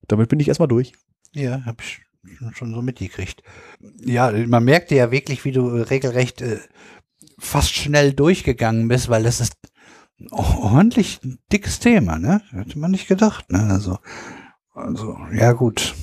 Damit 0.08 0.30
bin 0.30 0.40
ich 0.40 0.48
erstmal 0.48 0.70
durch. 0.70 0.94
Ja, 1.34 1.64
habe 1.66 1.78
ich 1.82 2.02
schon 2.56 2.74
so 2.74 2.82
mitgekriegt. 2.82 3.44
Ja, 4.04 4.32
man 4.32 4.64
merkte 4.64 4.96
ja 4.96 5.12
wirklich, 5.12 5.46
wie 5.46 5.52
du 5.52 5.68
regelrecht 5.68 6.42
äh, 6.42 6.60
fast 7.40 7.74
schnell 7.74 8.14
durchgegangen 8.14 8.88
bist, 8.88 9.10
weil 9.10 9.24
das 9.24 9.42
ist 9.42 9.54
ordentlich 10.32 11.22
ein 11.24 11.40
dickes 11.52 11.80
Thema, 11.80 12.20
ne? 12.20 12.42
Hätte 12.52 12.78
man 12.78 12.92
nicht 12.92 13.08
gedacht, 13.08 13.52
ne? 13.52 13.70
Also, 13.72 13.98
also, 14.74 15.18
ja 15.34 15.54
gut. 15.54 15.96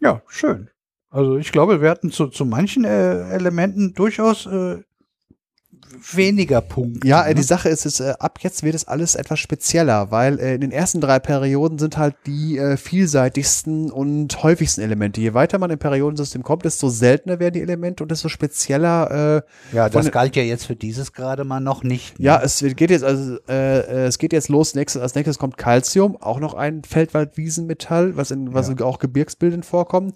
Ja, 0.00 0.22
schön. 0.28 0.70
Also 1.10 1.38
ich 1.38 1.52
glaube, 1.52 1.80
wir 1.80 1.90
hatten 1.90 2.10
zu, 2.10 2.28
zu 2.28 2.44
manchen 2.44 2.84
äh, 2.84 3.30
Elementen 3.30 3.94
durchaus 3.94 4.46
äh, 4.46 4.82
weniger 6.12 6.60
Punkte. 6.60 7.06
Ja, 7.06 7.24
äh, 7.24 7.30
ne? 7.30 7.36
die 7.36 7.42
Sache 7.42 7.68
ist, 7.68 7.86
ist 7.86 8.00
äh, 8.00 8.14
ab 8.18 8.38
jetzt 8.42 8.62
wird 8.62 8.74
es 8.74 8.86
alles 8.86 9.14
etwas 9.14 9.38
spezieller, 9.38 10.10
weil 10.10 10.38
äh, 10.38 10.54
in 10.54 10.60
den 10.60 10.72
ersten 10.72 11.00
drei 11.00 11.18
Perioden 11.18 11.78
sind 11.78 11.96
halt 11.96 12.14
die 12.26 12.60
vielseitigsten 12.76 13.90
und 13.90 14.42
häufigsten 14.42 14.80
Elemente. 14.80 15.20
Je 15.20 15.34
weiter 15.34 15.58
man 15.58 15.70
im 15.70 15.78
Periodensystem 15.78 16.42
kommt, 16.42 16.64
desto 16.64 16.88
seltener 16.88 17.38
werden 17.38 17.54
die 17.54 17.60
Elemente 17.60 18.02
und 18.02 18.10
desto 18.10 18.28
spezieller. 18.28 19.42
Äh, 19.72 19.76
ja, 19.76 19.88
das 19.88 20.10
galt 20.10 20.36
ja 20.36 20.42
jetzt 20.42 20.66
für 20.66 20.76
dieses 20.76 21.12
gerade 21.12 21.44
mal 21.44 21.60
noch 21.60 21.82
nicht. 21.82 22.18
Ne? 22.18 22.26
Ja, 22.26 22.40
es 22.42 22.58
geht 22.60 22.90
jetzt 22.90 23.04
also 23.04 23.38
äh, 23.48 24.06
es 24.06 24.18
geht 24.18 24.32
jetzt 24.32 24.48
los. 24.48 24.74
Nächstes, 24.74 25.00
als 25.02 25.14
nächstes 25.14 25.38
kommt 25.38 25.56
Calcium, 25.56 26.16
auch 26.20 26.40
noch 26.40 26.54
ein 26.54 26.82
Feldwaldwiesenmetall, 26.84 28.16
was 28.16 28.30
in 28.30 28.54
was 28.54 28.68
ja. 28.68 28.84
auch 28.84 28.98
Gebirgsbildern 28.98 29.62
vorkommt. 29.62 30.14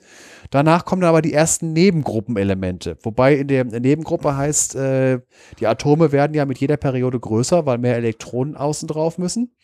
Danach 0.50 0.84
kommen 0.84 1.00
dann 1.02 1.08
aber 1.08 1.22
die 1.22 1.32
ersten 1.32 1.72
Nebengruppenelemente, 1.72 2.98
wobei 3.02 3.36
in 3.36 3.48
der 3.48 3.64
Nebengruppe 3.64 4.36
heißt, 4.36 4.74
äh, 4.76 5.20
die 5.58 5.61
Atome 5.66 6.12
werden 6.12 6.34
ja 6.34 6.44
mit 6.44 6.58
jeder 6.58 6.76
Periode 6.76 7.18
größer, 7.18 7.66
weil 7.66 7.78
mehr 7.78 7.96
Elektronen 7.96 8.56
außen 8.56 8.88
drauf 8.88 9.18
müssen. 9.18 9.54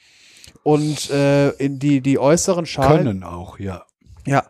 Und 0.63 1.11
äh, 1.11 1.51
in 1.51 1.79
die, 1.79 2.01
die 2.01 2.19
äußeren 2.19 2.67
Schalen. 2.67 3.05
Können 3.05 3.25
auch, 3.25 3.59
ja. 3.59 3.85
Ja. 4.27 4.45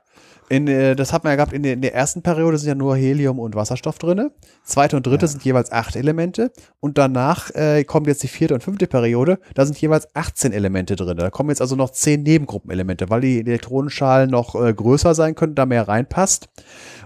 In, 0.48 0.66
äh, 0.66 0.96
das 0.96 1.12
hat 1.12 1.24
man 1.24 1.32
ja 1.32 1.36
gehabt, 1.36 1.52
in 1.52 1.62
der, 1.62 1.74
in 1.74 1.82
der 1.82 1.94
ersten 1.94 2.22
Periode 2.22 2.56
sind 2.58 2.68
ja 2.68 2.74
nur 2.74 2.96
Helium 2.96 3.38
und 3.38 3.54
Wasserstoff 3.54 3.98
drin. 3.98 4.30
Zweite 4.64 4.96
und 4.96 5.06
dritte 5.06 5.26
ja. 5.26 5.28
sind 5.28 5.44
jeweils 5.44 5.70
acht 5.70 5.94
Elemente. 5.94 6.52
Und 6.80 6.96
danach 6.96 7.54
äh, 7.54 7.84
kommt 7.84 8.06
jetzt 8.06 8.22
die 8.22 8.28
vierte 8.28 8.54
und 8.54 8.62
fünfte 8.62 8.86
Periode. 8.86 9.38
Da 9.54 9.66
sind 9.66 9.78
jeweils 9.78 10.14
18 10.14 10.52
Elemente 10.52 10.96
drin. 10.96 11.18
Da 11.18 11.30
kommen 11.30 11.50
jetzt 11.50 11.60
also 11.60 11.76
noch 11.76 11.90
zehn 11.90 12.22
Nebengruppenelemente, 12.22 13.10
weil 13.10 13.20
die 13.20 13.40
Elektronenschalen 13.40 14.30
noch 14.30 14.54
äh, 14.54 14.72
größer 14.72 15.14
sein 15.14 15.34
können, 15.34 15.54
da 15.54 15.66
mehr 15.66 15.86
reinpasst. 15.86 16.48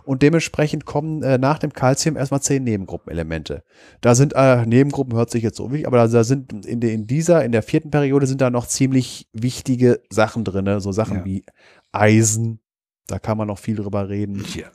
Und 0.04 0.22
dementsprechend 0.22 0.84
kommen 0.84 1.22
äh, 1.22 1.38
nach 1.38 1.58
dem 1.58 1.72
Calcium 1.72 2.16
erstmal 2.16 2.42
zehn 2.42 2.64
Nebengruppenelemente. 2.64 3.62
Da 4.00 4.14
sind 4.14 4.34
äh, 4.36 4.66
Nebengruppen, 4.66 5.16
hört 5.16 5.30
sich 5.30 5.42
jetzt 5.42 5.56
so 5.56 5.70
wichtig, 5.70 5.86
aber 5.86 5.96
da, 5.98 6.08
da 6.08 6.24
sind 6.24 6.66
in, 6.66 6.80
de, 6.80 6.92
in 6.92 7.06
dieser, 7.06 7.44
in 7.44 7.52
der 7.52 7.62
vierten 7.62 7.90
Periode 7.90 8.26
sind 8.26 8.40
da 8.40 8.50
noch 8.50 8.66
ziemlich 8.66 9.28
wichtige 9.32 10.00
Sachen 10.10 10.44
drin. 10.44 10.80
So 10.80 10.92
Sachen 10.92 11.18
ja. 11.18 11.24
wie 11.24 11.44
Eisen, 11.92 12.61
da 13.06 13.18
kann 13.18 13.38
man 13.38 13.48
noch 13.48 13.58
viel 13.58 13.76
drüber 13.76 14.08
reden. 14.08 14.44
Ja. 14.54 14.70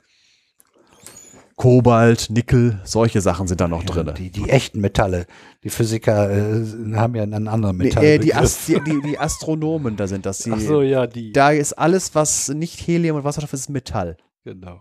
Kobalt, 1.58 2.30
Nickel, 2.30 2.80
solche 2.84 3.20
Sachen 3.20 3.48
sind 3.48 3.60
da 3.60 3.66
noch 3.66 3.82
drin. 3.82 4.14
Die, 4.16 4.30
die 4.30 4.48
echten 4.48 4.80
Metalle. 4.80 5.26
Die 5.64 5.70
Physiker 5.70 6.30
äh, 6.30 6.64
haben 6.94 7.16
ja 7.16 7.24
einen 7.24 7.48
anderen 7.48 7.76
Metall. 7.76 8.04
Nee, 8.04 8.14
äh, 8.14 8.18
die, 8.20 8.32
Ast 8.32 8.68
die, 8.68 9.00
die, 9.04 9.18
Astronomen, 9.18 9.96
da 9.96 10.06
sind 10.06 10.24
das. 10.24 10.38
Die, 10.44 10.52
Ach 10.52 10.60
so, 10.60 10.82
ja, 10.82 11.08
die. 11.08 11.32
Da 11.32 11.50
ist 11.50 11.72
alles, 11.72 12.14
was 12.14 12.48
nicht 12.48 12.86
Helium 12.86 13.16
und 13.16 13.24
Wasserstoff 13.24 13.52
ist, 13.54 13.70
Metall. 13.70 14.16
Genau. 14.44 14.80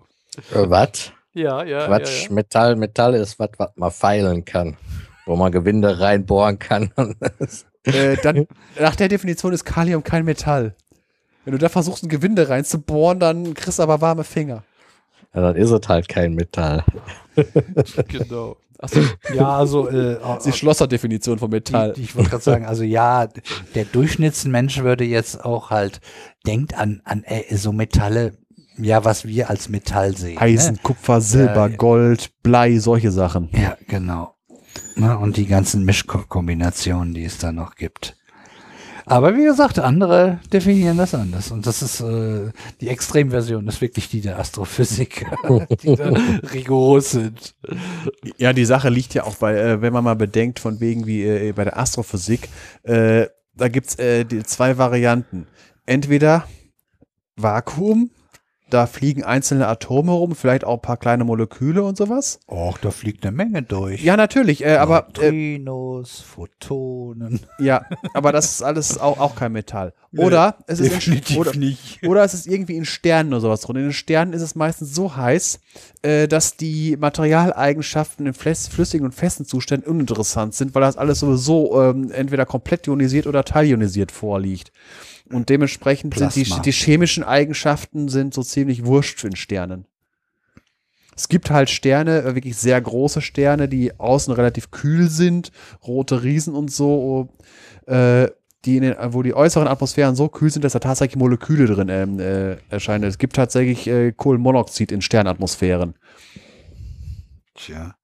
Äh, 0.54 0.70
was? 0.70 1.12
Ja, 1.34 1.64
ja. 1.64 1.88
Quatsch, 1.88 2.24
ja, 2.24 2.28
ja. 2.30 2.34
Metall, 2.36 2.76
Metall 2.76 3.16
ist 3.16 3.40
was, 3.40 3.50
was 3.58 3.72
man 3.76 3.90
feilen 3.90 4.46
kann, 4.46 4.78
wo 5.26 5.36
man 5.36 5.52
Gewinde 5.52 6.00
reinbohren 6.00 6.60
kann. 6.60 6.92
äh, 7.84 8.18
dann, 8.22 8.46
nach 8.80 8.96
der 8.96 9.08
Definition 9.08 9.52
ist 9.52 9.66
Kalium 9.66 10.04
kein 10.04 10.26
Metall. 10.26 10.76
Wenn 11.48 11.54
du 11.54 11.60
da 11.60 11.70
versuchst, 11.70 12.04
ein 12.04 12.10
Gewinde 12.10 12.50
reinzubohren, 12.50 13.22
dann 13.22 13.54
kriegst 13.54 13.80
du 13.80 13.84
aber 13.84 14.02
warme 14.02 14.26
Finger. 14.26 14.64
Ja, 15.34 15.40
dann 15.40 15.56
ist 15.56 15.72
es 15.72 15.88
halt 15.88 16.10
kein 16.10 16.34
Metall. 16.34 16.84
genau. 18.10 18.58
Achso, 18.80 19.00
ja, 19.34 19.56
also 19.56 19.88
äh, 19.88 20.18
die 20.46 20.52
Schlosserdefinition 20.52 21.40
von 21.40 21.50
Metall. 21.50 21.94
Die, 21.94 22.02
die 22.02 22.04
ich 22.04 22.18
wollte 22.18 22.32
gerade 22.32 22.44
sagen, 22.44 22.66
also 22.66 22.84
ja, 22.84 23.30
der 23.76 23.86
Durchschnittsmensch 23.86 24.80
würde 24.80 25.06
jetzt 25.06 25.46
auch 25.46 25.70
halt 25.70 26.02
denkt 26.46 26.78
an 26.78 27.02
an 27.06 27.24
äh, 27.24 27.56
so 27.56 27.72
Metalle, 27.72 28.34
ja, 28.78 29.06
was 29.06 29.26
wir 29.26 29.50
als 29.50 29.70
Metall 29.70 30.18
sehen. 30.18 30.40
Eisen, 30.40 30.74
ne? 30.74 30.80
Kupfer, 30.84 31.22
Silber, 31.22 31.70
äh, 31.70 31.78
Gold, 31.78 32.32
Blei, 32.44 32.78
solche 32.80 33.12
Sachen. 33.12 33.48
Ja, 33.54 33.78
genau. 33.88 34.36
Na, 34.98 35.16
und 35.16 35.38
die 35.38 35.48
ganzen 35.48 35.86
Mischkombinationen, 35.86 37.14
die 37.14 37.24
es 37.24 37.38
da 37.38 37.54
noch 37.54 37.76
gibt. 37.76 38.17
Aber 39.08 39.36
wie 39.38 39.46
gesagt, 39.46 39.80
andere 39.80 40.40
definieren 40.52 40.98
das 40.98 41.16
anders. 41.16 41.52
Und 41.52 41.66
das 41.66 41.82
ist 41.82 42.02
äh, 42.02 42.52
die 42.82 42.90
Extremversion, 42.90 43.66
das 43.66 43.76
ist 43.76 43.82
wirklich 43.82 44.10
die 44.10 44.20
der 44.20 44.38
Astrophysik, 44.38 45.26
die 45.82 45.96
da 45.96 46.10
rigoros 46.54 47.12
sind. 47.12 47.56
Ja, 48.38 48.52
die 48.52 48.66
Sache 48.66 48.90
liegt 48.90 49.14
ja 49.14 49.24
auch 49.24 49.36
bei, 49.36 49.56
äh, 49.56 49.82
wenn 49.82 49.94
man 49.94 50.04
mal 50.04 50.16
bedenkt, 50.16 50.60
von 50.60 50.82
wegen 50.82 51.08
wie 51.08 51.24
äh, 51.24 51.54
bei 51.54 51.64
der 51.64 51.78
Astrophysik, 51.78 52.50
äh, 52.84 53.28
da 53.56 53.70
gibt's 53.70 53.96
äh, 53.96 54.26
die 54.26 54.44
zwei 54.44 54.78
Varianten. 54.78 55.48
Entweder 55.86 56.46
Vakuum 57.38 58.10
da 58.70 58.86
fliegen 58.86 59.24
einzelne 59.24 59.68
Atome 59.68 60.12
rum, 60.12 60.36
vielleicht 60.36 60.64
auch 60.66 60.76
ein 60.76 60.82
paar 60.82 60.98
kleine 60.98 61.24
Moleküle 61.24 61.84
und 61.84 61.98
sowas. 61.98 62.40
Och, 62.48 62.78
da 62.78 62.92
fliegt 62.92 63.26
eine 63.26 63.36
Menge 63.36 63.64
durch. 63.64 64.04
Ja, 64.04 64.18
natürlich, 64.18 64.64
äh, 64.64 64.76
aber. 64.76 65.08
Äh, 65.22 65.58
Neutrinos, 65.58 66.20
äh, 66.20 66.24
Photonen. 66.24 67.40
Ja, 67.60 67.86
aber 68.14 68.32
das 68.32 68.52
ist 68.52 68.62
alles 68.62 68.98
auch, 68.98 69.20
auch 69.20 69.36
kein 69.36 69.52
Metall. 69.52 69.94
Oder, 70.16 70.58
es 70.68 70.80
ist 70.80 71.08
in, 71.08 71.38
oder, 71.38 71.56
nicht. 71.56 72.06
oder 72.06 72.24
es 72.24 72.34
ist 72.34 72.48
irgendwie 72.48 72.76
in 72.76 72.86
Sternen 72.86 73.34
oder 73.34 73.42
sowas 73.42 73.62
drin. 73.62 73.76
In 73.78 73.84
den 73.84 73.94
Sternen 73.94 74.34
ist 74.34 74.42
es 74.42 74.56
meistens 74.56 74.96
so 74.96 75.16
heiß, 75.16 75.60
äh, 76.02 76.28
dass 76.28 76.58
die 76.58 76.98
Materialeigenschaften 76.98 78.26
in 78.26 78.34
flüssigen 78.34 79.06
und 79.06 79.14
festen 79.14 79.46
Zuständen 79.46 79.90
uninteressant 79.90 80.56
sind, 80.56 80.74
weil 80.74 80.82
das 80.82 80.98
alles 80.98 81.20
sowieso 81.20 81.82
ähm, 81.82 82.12
entweder 82.12 82.46
komplett 82.46 82.88
ionisiert 82.88 83.28
oder 83.28 83.44
teilionisiert 83.44 84.12
vorliegt. 84.12 84.72
Und 85.32 85.50
dementsprechend 85.50 86.14
Plasma. 86.14 86.32
sind 86.32 86.66
die, 86.66 86.72
die 86.72 86.72
chemischen 86.72 87.24
Eigenschaften 87.24 88.08
sind 88.08 88.34
so 88.34 88.44
ziemlich 88.44 88.86
wurscht 88.86 89.24
in 89.24 89.36
Sternen. 89.36 89.86
Es 91.16 91.28
gibt 91.30 91.50
halt 91.50 91.70
Sterne, 91.70 92.22
äh, 92.22 92.36
wirklich 92.36 92.56
sehr 92.58 92.80
große 92.80 93.22
Sterne, 93.22 93.68
die 93.68 94.00
außen 94.00 94.34
relativ 94.34 94.72
kühl 94.72 95.10
sind, 95.10 95.52
rote 95.86 96.24
Riesen 96.24 96.54
und 96.54 96.72
so, 96.72 97.30
äh, 97.88 98.28
die 98.66 98.80
den, 98.80 98.96
wo 99.10 99.24
die 99.24 99.34
äußeren 99.34 99.68
Atmosphären 99.68 100.16
so 100.16 100.30
kühl 100.30 100.52
sind, 100.52 100.64
dass 100.64 100.74
da 100.74 100.80
tatsächlich 100.80 101.18
Moleküle 101.18 101.66
drin 101.66 101.90
ähm, 101.90 102.20
äh, 102.20 102.58
erscheinen. 102.70 103.04
Es 103.06 103.18
gibt 103.18 103.36
tatsächlich 103.36 103.88
äh, 103.88 104.12
Kohlenmonoxid 104.12 104.92
in 104.92 105.02
Sternatmosphären. 105.02 105.96
Tja. 107.56 107.96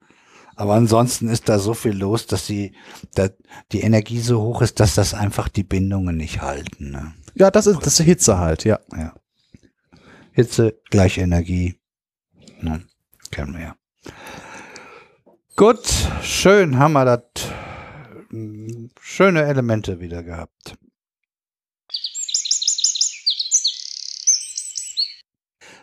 Aber 0.64 0.76
ansonsten 0.76 1.28
ist 1.28 1.50
da 1.50 1.60
so 1.60 1.74
viel 1.74 1.92
los, 1.92 2.26
dass 2.26 2.46
die, 2.46 2.72
da, 3.16 3.28
die 3.74 3.82
Energie 3.82 4.22
so 4.22 4.42
hoch 4.42 4.62
ist, 4.62 4.80
dass 4.80 4.96
das 4.96 5.14
einfach 5.14 5.50
die 5.50 5.66
Bindungen 5.66 6.16
nicht 6.16 6.42
halten. 6.42 6.92
Ne? 6.92 7.14
Ja, 7.36 7.52
das 7.52 7.68
ist, 7.68 7.86
das 7.86 8.00
ist 8.00 8.06
Hitze 8.06 8.38
halt, 8.38 8.64
ja. 8.64 8.80
ja. 8.96 9.14
Hitze 10.32 10.80
gleich 10.90 11.18
Energie. 11.18 11.82
Ne? 12.62 12.82
Kennen 13.30 13.56
wir 13.56 13.62
ja. 13.62 13.76
Gut, 15.58 15.86
schön 16.22 16.80
haben 16.80 16.94
wir 16.94 17.04
das. 17.04 17.24
Schöne 19.02 19.44
Elemente 19.44 20.00
wieder 20.00 20.24
gehabt. 20.24 20.78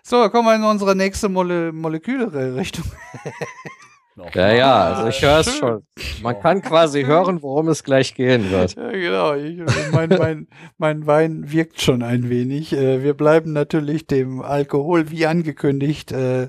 So, 0.02 0.26
kommen 0.30 0.48
wir 0.48 0.54
in 0.54 0.64
unsere 0.64 0.96
nächste 0.96 1.28
Mole 1.28 1.70
Moleküle-Richtung. 4.20 4.30
Ja, 4.34 4.52
ja, 4.52 4.94
also 4.94 5.08
ich 5.08 5.22
höre 5.22 5.40
es 5.40 5.56
schon. 5.56 5.82
Man 6.22 6.40
kann 6.40 6.62
quasi 6.62 7.02
hören, 7.06 7.42
worum 7.42 7.68
es 7.68 7.84
gleich 7.84 8.14
gehen 8.14 8.50
wird. 8.50 8.76
Ja, 8.76 8.90
genau. 8.90 9.34
Ich, 9.34 9.58
mein, 9.92 10.08
mein, 10.10 10.48
mein 10.78 11.06
Wein 11.06 11.52
wirkt 11.52 11.80
schon 11.80 12.02
ein 12.02 12.28
wenig. 12.28 12.72
Äh, 12.72 13.02
wir 13.02 13.14
bleiben 13.14 13.52
natürlich 13.52 14.06
dem 14.06 14.42
Alkohol, 14.42 15.10
wie 15.10 15.26
angekündigt, 15.26 16.12
äh, 16.12 16.48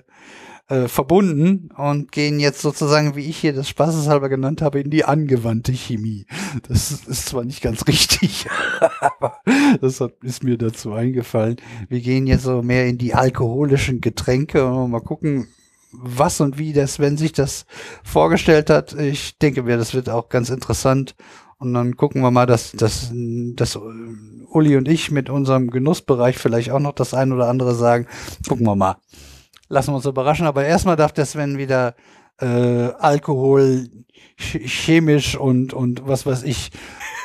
äh, 0.68 0.88
verbunden 0.88 1.70
und 1.76 2.12
gehen 2.14 2.40
jetzt 2.40 2.62
sozusagen, 2.62 3.16
wie 3.16 3.30
ich 3.30 3.38
hier 3.38 3.52
das 3.52 3.68
spaßeshalber 3.68 4.30
genannt 4.30 4.62
habe, 4.62 4.80
in 4.80 4.90
die 4.90 5.04
angewandte 5.04 5.74
Chemie. 5.74 6.26
Das 6.68 6.92
ist 6.92 7.26
zwar 7.26 7.44
nicht 7.44 7.62
ganz 7.62 7.88
richtig, 7.88 8.48
aber 9.02 9.40
das 9.82 10.00
hat, 10.00 10.14
ist 10.24 10.44
mir 10.44 10.58
dazu 10.58 10.94
eingefallen. 10.94 11.58
Wir 11.90 12.00
gehen 12.00 12.26
jetzt 12.26 12.44
so 12.44 12.62
mehr 12.62 12.88
in 12.88 12.98
die 12.98 13.14
alkoholischen 13.14 14.00
Getränke 14.00 14.66
und 14.66 14.92
mal 14.92 15.02
gucken, 15.02 15.48
was 15.92 16.42
und 16.42 16.58
wie 16.58 16.74
der 16.74 16.88
Sven 16.88 17.18
sich 17.18 17.34
das 17.34 17.66
vorgestellt 18.04 18.70
hat. 18.70 18.94
Ich 18.94 19.38
denke 19.38 19.64
mir, 19.64 19.78
das 19.78 19.94
wird 19.94 20.10
auch 20.10 20.30
ganz 20.30 20.50
interessant. 20.50 21.16
Und 21.58 21.74
dann 21.74 21.96
gucken 21.96 22.22
wir 22.22 22.32
mal, 22.32 22.46
dass, 22.46 22.72
dass, 22.72 23.12
dass 23.14 23.80
Uli 24.50 24.78
und 24.78 24.88
ich 24.88 25.12
mit 25.12 25.30
unserem 25.30 25.70
Genussbereich 25.70 26.38
vielleicht 26.38 26.72
auch 26.72 26.80
noch 26.80 26.94
das 26.94 27.14
ein 27.14 27.32
oder 27.32 27.48
andere 27.50 27.76
sagen. 27.76 28.08
Gucken 28.48 28.66
wir 28.66 28.76
mal. 28.76 28.98
Lassen 29.70 29.92
wir 29.92 29.98
uns 29.98 30.06
überraschen. 30.06 30.48
Aber 30.48 30.66
erstmal 30.66 30.96
darf 30.96 31.12
der 31.12 31.26
Sven 31.26 31.58
wieder 31.58 31.96
äh, 32.40 32.46
Alkohol 32.46 33.90
chemisch 34.38 35.36
und, 35.36 35.74
und 35.74 36.08
was 36.08 36.26
weiß 36.26 36.44
ich 36.44 36.72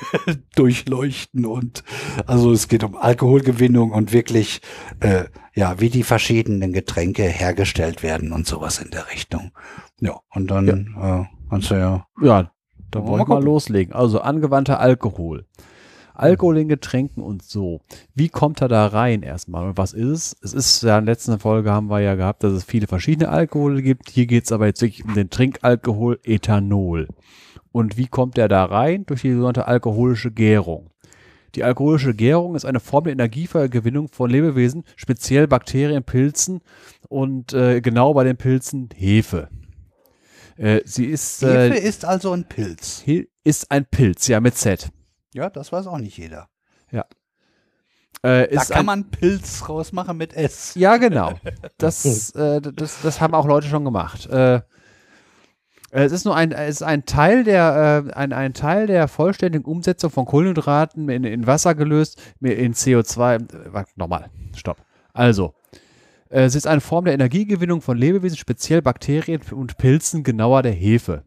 durchleuchten 0.54 1.44
und 1.44 1.84
also 2.26 2.52
es 2.52 2.68
geht 2.68 2.84
um 2.84 2.96
Alkoholgewinnung 2.96 3.92
und 3.92 4.12
wirklich 4.12 4.60
äh, 5.00 5.24
ja 5.54 5.80
wie 5.80 5.90
die 5.90 6.02
verschiedenen 6.02 6.72
Getränke 6.72 7.22
hergestellt 7.22 8.02
werden 8.02 8.32
und 8.32 8.46
sowas 8.46 8.78
in 8.78 8.90
der 8.90 9.10
Richtung. 9.10 9.52
Ja 10.00 10.20
und 10.34 10.50
dann 10.50 10.94
ja. 10.96 11.20
Äh, 11.20 11.24
kannst 11.50 11.70
du 11.70 11.74
ja 11.74 12.06
ja 12.20 12.50
da 12.90 13.06
wollen 13.06 13.20
wir 13.20 13.26
mal 13.26 13.44
loslegen. 13.44 13.94
Also 13.94 14.20
angewandter 14.20 14.80
Alkohol. 14.80 15.44
Alkohol 16.14 16.58
in 16.58 16.68
Getränken 16.68 17.22
und 17.22 17.42
so. 17.42 17.80
Wie 18.14 18.30
kommt 18.30 18.62
er 18.62 18.68
da 18.68 18.86
rein 18.86 19.22
erstmal? 19.22 19.68
Und 19.68 19.76
was 19.76 19.92
ist 19.92 20.08
es? 20.08 20.36
Es 20.42 20.54
ist 20.54 20.82
ja 20.82 20.98
in 20.98 21.04
der 21.04 21.12
letzten 21.12 21.38
Folge 21.38 21.70
haben 21.70 21.88
wir 21.88 22.00
ja 22.00 22.14
gehabt, 22.14 22.42
dass 22.42 22.52
es 22.52 22.64
viele 22.64 22.86
verschiedene 22.86 23.28
Alkohole 23.28 23.82
gibt. 23.82 24.08
Hier 24.08 24.26
geht 24.26 24.44
es 24.44 24.52
aber 24.52 24.66
jetzt 24.66 24.80
wirklich 24.80 25.04
um 25.04 25.14
den 25.14 25.28
Trinkalkohol 25.28 26.18
Ethanol. 26.24 27.08
Und 27.76 27.98
wie 27.98 28.06
kommt 28.06 28.38
der 28.38 28.48
da 28.48 28.64
rein? 28.64 29.04
Durch 29.04 29.20
die 29.20 29.32
sogenannte 29.32 29.66
alkoholische 29.66 30.30
Gärung. 30.30 30.88
Die 31.54 31.62
alkoholische 31.62 32.14
Gärung 32.14 32.54
ist 32.54 32.64
eine 32.64 32.80
Form 32.80 33.04
der 33.04 33.12
Energievergewinnung 33.12 34.08
von 34.08 34.30
Lebewesen, 34.30 34.82
speziell 34.96 35.46
Bakterien, 35.46 36.02
Pilzen 36.02 36.62
und 37.10 37.52
äh, 37.52 37.82
genau 37.82 38.14
bei 38.14 38.24
den 38.24 38.38
Pilzen 38.38 38.88
Hefe. 38.94 39.50
Äh, 40.56 40.80
sie 40.86 41.04
ist, 41.04 41.42
äh, 41.42 41.68
Hefe 41.68 41.78
ist 41.86 42.06
also 42.06 42.32
ein 42.32 42.48
Pilz. 42.48 43.04
Ist 43.44 43.70
ein 43.70 43.84
Pilz, 43.84 44.26
ja, 44.26 44.40
mit 44.40 44.56
Z. 44.56 44.88
Ja, 45.34 45.50
das 45.50 45.70
weiß 45.70 45.86
auch 45.86 45.98
nicht 45.98 46.16
jeder. 46.16 46.48
Ja. 46.90 47.04
Äh, 48.22 48.54
da 48.54 48.64
kann 48.64 48.86
man 48.86 49.10
Pilz 49.10 49.68
rausmachen 49.68 50.16
mit 50.16 50.32
S. 50.32 50.74
Ja, 50.76 50.96
genau. 50.96 51.34
Das, 51.76 52.30
äh, 52.30 52.62
das, 52.62 53.02
das 53.02 53.20
haben 53.20 53.34
auch 53.34 53.44
Leute 53.44 53.66
schon 53.66 53.84
gemacht. 53.84 54.30
Äh, 55.96 56.04
es 56.04 56.12
ist 56.12 56.26
nur 56.26 56.36
ein, 56.36 56.52
es 56.52 56.76
ist 56.76 56.82
ein 56.82 57.06
Teil 57.06 57.42
der, 57.42 58.04
äh, 58.06 58.12
ein, 58.12 58.32
ein 58.32 58.52
Teil 58.52 58.86
der 58.86 59.08
vollständigen 59.08 59.64
Umsetzung 59.64 60.10
von 60.10 60.26
Kohlenhydraten 60.26 61.08
in, 61.08 61.24
in 61.24 61.46
Wasser 61.46 61.74
gelöst, 61.74 62.20
in 62.40 62.74
CO2. 62.74 63.74
Äh, 63.74 63.84
nochmal, 63.96 64.28
stopp. 64.54 64.76
Also, 65.14 65.54
äh, 66.28 66.42
es 66.42 66.54
ist 66.54 66.66
eine 66.66 66.82
Form 66.82 67.06
der 67.06 67.14
Energiegewinnung 67.14 67.80
von 67.80 67.96
Lebewesen, 67.96 68.36
speziell 68.36 68.82
Bakterien 68.82 69.40
und 69.50 69.78
Pilzen, 69.78 70.22
genauer 70.22 70.62
der 70.62 70.72
Hefe. 70.72 71.22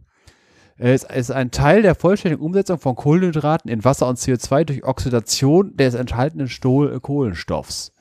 Es 0.77 1.03
ist 1.03 1.31
ein 1.31 1.51
Teil 1.51 1.81
der 1.81 1.93
vollständigen 1.93 2.45
Umsetzung 2.45 2.77
von 2.79 2.95
Kohlenhydraten 2.95 3.69
in 3.69 3.83
Wasser 3.83 4.07
und 4.07 4.17
CO2 4.17 4.63
durch 4.63 4.85
Oxidation 4.85 5.75
des 5.75 5.93
enthaltenen 5.93 6.47
Stohl 6.47 6.97
Kohlenstoffs. 7.01 7.91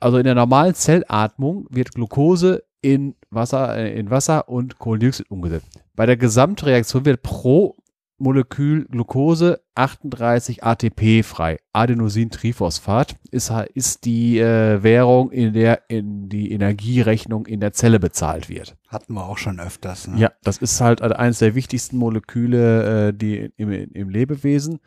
Also 0.00 0.18
in 0.18 0.24
der 0.24 0.34
normalen 0.34 0.74
Zellatmung 0.74 1.66
wird 1.70 1.92
Glucose 1.92 2.64
in 2.82 3.14
Wasser, 3.30 3.76
äh, 3.76 3.98
in 3.98 4.10
Wasser 4.10 4.48
und 4.48 4.78
Kohlendioxid 4.78 5.30
umgesetzt. 5.30 5.66
Bei 5.94 6.06
der 6.06 6.16
Gesamtreaktion 6.16 7.04
wird 7.04 7.22
pro 7.22 7.76
Molekül 8.18 8.86
Glucose 8.86 9.60
38 9.74 10.64
ATP 10.64 11.22
frei. 11.22 11.58
Adenosintriphosphat 11.74 13.16
ist, 13.30 13.52
ist 13.74 14.06
die 14.06 14.38
äh, 14.38 14.82
Währung, 14.82 15.30
in 15.30 15.52
der 15.52 15.82
in 15.88 16.28
die 16.30 16.50
Energierechnung 16.52 17.46
in 17.46 17.60
der 17.60 17.72
Zelle 17.72 18.00
bezahlt 18.00 18.48
wird. 18.48 18.74
Hatten 18.88 19.14
wir 19.14 19.26
auch 19.26 19.36
schon 19.36 19.60
öfters. 19.60 20.08
Ne? 20.08 20.18
Ja, 20.18 20.32
das 20.42 20.58
ist 20.58 20.80
halt 20.80 21.02
eines 21.02 21.40
der 21.40 21.54
wichtigsten 21.54 21.98
Moleküle, 21.98 23.08
äh, 23.08 23.12
die 23.12 23.52
im, 23.58 23.70
im 23.70 24.08
Lebewesen. 24.08 24.78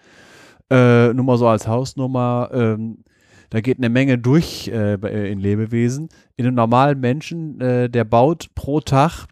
Äh, 0.71 1.13
nur 1.13 1.25
mal 1.25 1.37
so 1.37 1.47
als 1.47 1.67
Hausnummer. 1.67 2.49
Ähm, 2.51 3.03
Da 3.49 3.61
geht 3.61 3.77
eine 3.77 3.89
Menge 3.89 4.17
durch 4.17 4.67
äh, 4.67 5.31
in 5.31 5.39
Lebewesen. 5.39 6.09
In 6.35 6.45
einem 6.45 6.55
normalen 6.55 6.99
Menschen, 6.99 7.59
äh, 7.59 7.89
der 7.89 8.03
baut 8.03 8.49
pro 8.55 8.79
Tag 8.79 9.25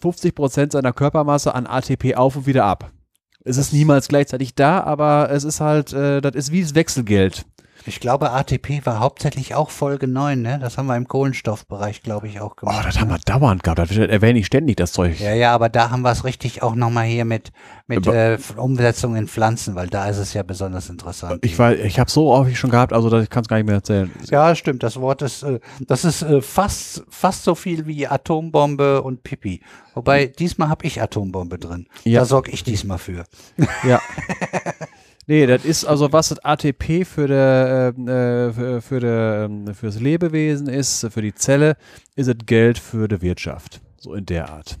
50 0.00 0.34
Prozent 0.34 0.72
seiner 0.72 0.92
Körpermasse 0.92 1.54
an 1.54 1.66
ATP 1.66 2.16
auf 2.16 2.36
und 2.36 2.46
wieder 2.46 2.64
ab. 2.64 2.92
Es 3.44 3.56
ist 3.56 3.72
niemals 3.72 4.08
gleichzeitig 4.08 4.54
da, 4.54 4.82
aber 4.82 5.30
es 5.30 5.44
ist 5.44 5.60
halt, 5.60 5.92
äh, 5.92 6.20
das 6.20 6.34
ist 6.34 6.52
wie 6.52 6.62
das 6.62 6.74
Wechselgeld. 6.74 7.44
Ich 7.86 8.00
glaube, 8.00 8.30
ATP 8.30 8.84
war 8.86 9.00
hauptsächlich 9.00 9.54
auch 9.54 9.70
Folge 9.70 10.06
9, 10.06 10.40
ne? 10.40 10.58
Das 10.60 10.78
haben 10.78 10.86
wir 10.86 10.96
im 10.96 11.08
Kohlenstoffbereich, 11.08 12.02
glaube 12.02 12.28
ich, 12.28 12.40
auch 12.40 12.56
gemacht. 12.56 12.78
Oh, 12.80 12.84
das 12.84 13.00
haben 13.00 13.10
wir 13.10 13.18
dauernd 13.18 13.62
gehabt. 13.62 13.78
Das 13.78 13.90
erwähne 13.90 14.38
ich 14.38 14.46
ständig, 14.46 14.76
das 14.76 14.92
Zeug. 14.92 15.18
Ja, 15.18 15.34
ja, 15.34 15.52
aber 15.52 15.68
da 15.68 15.90
haben 15.90 16.02
wir 16.02 16.12
es 16.12 16.24
richtig 16.24 16.62
auch 16.62 16.74
nochmal 16.74 17.06
hier 17.06 17.24
mit, 17.24 17.50
mit 17.86 18.06
äh, 18.06 18.38
Umsetzung 18.56 19.16
in 19.16 19.26
Pflanzen, 19.26 19.74
weil 19.74 19.88
da 19.88 20.08
ist 20.08 20.18
es 20.18 20.32
ja 20.34 20.42
besonders 20.42 20.88
interessant. 20.88 21.44
Ich, 21.44 21.58
war, 21.58 21.74
ich 21.74 21.98
habe 21.98 22.10
so 22.10 22.36
häufig 22.36 22.58
schon 22.58 22.70
gehabt, 22.70 22.92
also 22.92 23.18
ich 23.18 23.30
kann 23.30 23.42
es 23.42 23.48
gar 23.48 23.56
nicht 23.56 23.66
mehr 23.66 23.76
erzählen. 23.76 24.10
Ja, 24.30 24.54
stimmt. 24.54 24.82
Das 24.82 25.00
Wort 25.00 25.22
ist, 25.22 25.42
äh, 25.42 25.58
das 25.80 26.04
ist 26.04 26.22
äh, 26.22 26.40
fast, 26.40 27.04
fast 27.08 27.44
so 27.44 27.54
viel 27.54 27.86
wie 27.86 28.06
Atombombe 28.06 29.02
und 29.02 29.22
Pipi. 29.24 29.60
Wobei, 29.94 30.26
diesmal 30.26 30.68
habe 30.68 30.86
ich 30.86 31.02
Atombombe 31.02 31.58
drin. 31.58 31.86
Ja. 32.04 32.20
Da 32.20 32.26
sorge 32.26 32.50
ich 32.50 32.62
diesmal 32.64 32.98
für. 32.98 33.24
Ja. 33.82 34.00
Nee, 35.26 35.46
das 35.46 35.64
ist 35.64 35.84
also, 35.84 36.12
was 36.12 36.30
das 36.30 36.44
ATP 36.44 37.04
für, 37.04 37.28
der, 37.28 37.94
ähm, 37.96 38.08
äh, 38.08 38.52
für, 38.52 38.82
für, 38.82 39.00
der, 39.00 39.50
äh, 39.68 39.74
für 39.74 39.86
das 39.86 40.00
Lebewesen 40.00 40.68
ist, 40.68 41.06
für 41.10 41.22
die 41.22 41.34
Zelle, 41.34 41.76
ist 42.16 42.26
es 42.26 42.34
Geld 42.44 42.78
für 42.78 43.06
die 43.06 43.22
Wirtschaft. 43.22 43.80
So 43.98 44.14
in 44.14 44.26
der 44.26 44.50
Art. 44.50 44.78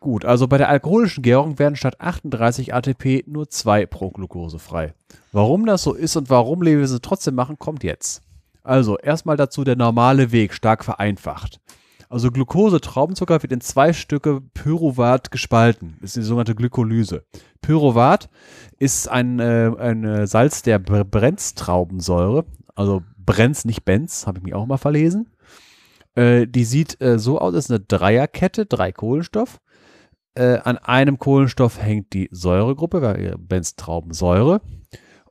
Gut, 0.00 0.24
also 0.24 0.46
bei 0.46 0.58
der 0.58 0.68
alkoholischen 0.68 1.24
Gärung 1.24 1.58
werden 1.58 1.74
statt 1.74 2.00
38 2.00 2.72
ATP 2.72 3.24
nur 3.26 3.50
2 3.50 3.86
pro 3.86 4.10
Glucose 4.10 4.60
frei. 4.60 4.94
Warum 5.32 5.66
das 5.66 5.82
so 5.82 5.92
ist 5.92 6.14
und 6.14 6.30
warum 6.30 6.62
Lebewesen 6.62 7.00
trotzdem 7.02 7.34
machen, 7.34 7.58
kommt 7.58 7.82
jetzt. 7.82 8.22
Also 8.62 8.96
erstmal 8.98 9.36
dazu 9.36 9.64
der 9.64 9.74
normale 9.74 10.30
Weg, 10.30 10.54
stark 10.54 10.84
vereinfacht. 10.84 11.58
Also 12.08 12.30
Glucose-Traubenzucker 12.30 13.42
wird 13.42 13.52
in 13.52 13.60
zwei 13.60 13.92
Stücke 13.92 14.40
Pyruvat 14.54 15.30
gespalten. 15.30 15.96
Das 16.00 16.10
ist 16.10 16.16
die 16.16 16.22
sogenannte 16.22 16.54
Glykolyse. 16.54 17.24
Pyruvat 17.60 18.30
ist 18.78 19.08
ein, 19.08 19.40
äh, 19.40 19.70
ein 19.78 20.04
äh, 20.04 20.26
Salz 20.26 20.62
der 20.62 20.78
Brenztraubensäure. 20.78 22.46
Also 22.74 23.02
Brenz, 23.18 23.66
nicht 23.66 23.84
Benz, 23.84 24.26
habe 24.26 24.38
ich 24.38 24.44
mich 24.44 24.54
auch 24.54 24.66
mal 24.66 24.78
verlesen. 24.78 25.28
Äh, 26.14 26.46
die 26.46 26.64
sieht 26.64 27.00
äh, 27.02 27.18
so 27.18 27.38
aus, 27.38 27.54
ist 27.54 27.70
eine 27.70 27.80
Dreierkette, 27.80 28.64
drei 28.64 28.90
Kohlenstoff. 28.90 29.60
Äh, 30.34 30.58
an 30.58 30.78
einem 30.78 31.18
Kohlenstoff 31.18 31.80
hängt 31.80 32.14
die 32.14 32.28
Säuregruppe, 32.32 33.36
Benztraubensäure. 33.38 34.62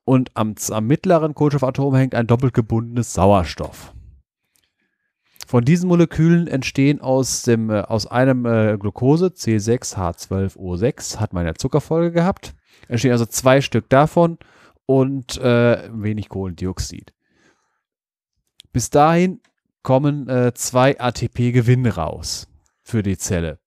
Und 0.05 0.29
am, 0.35 0.55
am 0.69 0.87
mittleren 0.87 1.33
Kohlenstoffatom 1.33 1.95
hängt 1.95 2.15
ein 2.15 2.27
doppelt 2.27 2.53
gebundenes 2.53 3.13
Sauerstoff. 3.13 3.93
Von 5.47 5.63
diesen 5.63 5.87
Molekülen 5.87 6.47
entstehen 6.47 6.99
aus, 6.99 7.43
dem, 7.43 7.69
äh, 7.69 7.79
aus 7.79 8.05
einem 8.05 8.45
äh, 8.45 8.77
Glucose, 8.77 9.27
C6H12O6, 9.27 11.19
hat 11.21 11.31
man 11.31 11.45
ja 11.45 11.55
Zuckerfolge 11.55 12.11
gehabt. 12.11 12.53
Entstehen 12.89 13.13
also 13.13 13.25
zwei 13.25 13.61
Stück 13.61 13.87
davon 13.87 14.39
und 14.85 15.37
äh, 15.37 15.89
wenig 15.93 16.27
Kohlendioxid. 16.27 17.13
Bis 18.73 18.89
dahin 18.89 19.39
kommen 19.83 20.27
äh, 20.27 20.53
zwei 20.53 20.99
ATP-Gewinne 20.99 21.95
raus 21.95 22.49
für 22.83 23.01
die 23.01 23.17
Zelle 23.17 23.57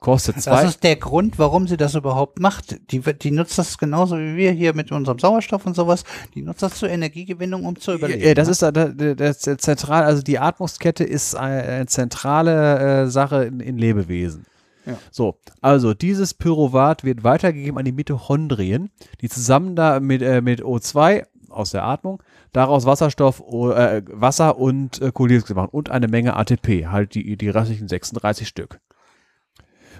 kostet 0.00 0.40
zwei. 0.40 0.62
Das 0.62 0.70
ist 0.70 0.84
der 0.84 0.96
Grund, 0.96 1.38
warum 1.38 1.66
sie 1.66 1.76
das 1.76 1.94
überhaupt 1.94 2.38
macht. 2.38 2.92
Die, 2.92 3.00
die 3.00 3.30
nutzt 3.30 3.58
das 3.58 3.78
genauso 3.78 4.16
wie 4.16 4.36
wir 4.36 4.52
hier 4.52 4.74
mit 4.74 4.92
unserem 4.92 5.18
Sauerstoff 5.18 5.66
und 5.66 5.74
sowas. 5.74 6.04
Die 6.34 6.42
nutzt 6.42 6.62
das 6.62 6.74
zur 6.74 6.88
Energiegewinnung, 6.88 7.64
um 7.64 7.78
zu 7.78 7.94
überleben. 7.94 8.22
Ja, 8.22 8.34
das 8.34 8.46
ne? 8.46 8.52
ist 8.52 8.62
da, 8.62 8.70
das, 8.70 9.38
das 9.40 9.58
zentral, 9.58 10.04
also 10.04 10.22
die 10.22 10.38
Atmungskette 10.38 11.04
ist 11.04 11.34
eine 11.34 11.86
zentrale 11.86 13.04
äh, 13.04 13.06
Sache 13.08 13.44
in, 13.44 13.60
in 13.60 13.78
Lebewesen. 13.78 14.46
Ja. 14.86 14.96
So, 15.10 15.36
also 15.60 15.92
dieses 15.92 16.32
Pyruvat 16.32 17.04
wird 17.04 17.24
weitergegeben 17.24 17.78
an 17.78 17.84
die 17.84 17.92
Mitochondrien, 17.92 18.90
die 19.20 19.28
zusammen 19.28 19.76
da 19.76 20.00
mit, 20.00 20.22
äh, 20.22 20.40
mit 20.40 20.62
O2 20.62 21.26
aus 21.50 21.70
der 21.70 21.84
Atmung 21.84 22.22
daraus 22.52 22.86
Wasserstoff, 22.86 23.40
äh, 23.40 24.02
Wasser 24.06 24.58
und 24.58 25.00
äh, 25.02 25.12
Kohlendioxid 25.12 25.56
machen 25.56 25.70
und 25.70 25.90
eine 25.90 26.08
Menge 26.08 26.36
ATP, 26.36 26.86
halt 26.86 27.14
die, 27.14 27.36
die 27.36 27.48
restlichen 27.48 27.88
36 27.88 28.48
Stück. 28.48 28.80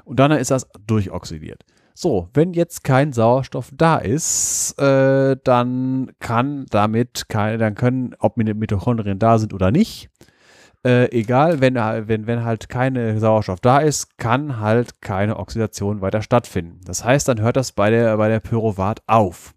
Und 0.09 0.19
dann 0.19 0.33
ist 0.33 0.51
das 0.51 0.67
durchoxidiert. 0.87 1.65
So, 1.95 2.29
wenn 2.33 2.55
jetzt 2.55 2.83
kein 2.83 3.13
Sauerstoff 3.13 3.71
da 3.75 3.99
ist, 3.99 4.79
äh, 4.79 5.37
dann 5.45 6.13
kann 6.19 6.65
damit 6.71 7.29
keine, 7.29 7.59
dann 7.59 7.75
können, 7.75 8.15
ob 8.19 8.37
Mitochondrien 8.37 9.19
da 9.19 9.39
sind 9.39 9.53
oder 9.53 9.71
nicht, 9.71 10.09
äh, 10.85 11.11
egal, 11.11 11.61
wenn, 11.61 11.75
wenn, 11.75 12.27
wenn 12.27 12.45
halt 12.45 12.71
keine 12.71 13.19
Sauerstoff 13.19 13.61
da 13.61 13.79
ist, 13.79 14.17
kann 14.17 14.61
halt 14.61 15.03
keine 15.03 15.37
Oxidation 15.37 16.01
weiter 16.01 16.23
stattfinden. 16.23 16.81
Das 16.87 17.05
heißt, 17.05 17.29
dann 17.29 17.41
hört 17.41 17.57
das 17.57 17.73
bei 17.73 17.91
der, 17.91 18.17
bei 18.17 18.29
der 18.29 18.41
Pyruvat 18.41 19.03
auf. 19.07 19.55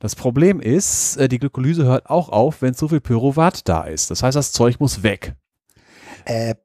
Das 0.00 0.16
Problem 0.16 0.60
ist, 0.60 1.16
äh, 1.16 1.28
die 1.28 1.38
Glykolyse 1.38 1.84
hört 1.84 2.10
auch 2.10 2.28
auf, 2.28 2.60
wenn 2.60 2.74
zu 2.74 2.88
viel 2.88 3.00
Pyruvat 3.00 3.66
da 3.68 3.84
ist. 3.84 4.10
Das 4.10 4.22
heißt, 4.22 4.36
das 4.36 4.52
Zeug 4.52 4.80
muss 4.80 5.02
weg. 5.02 5.36
Äh, 6.26 6.56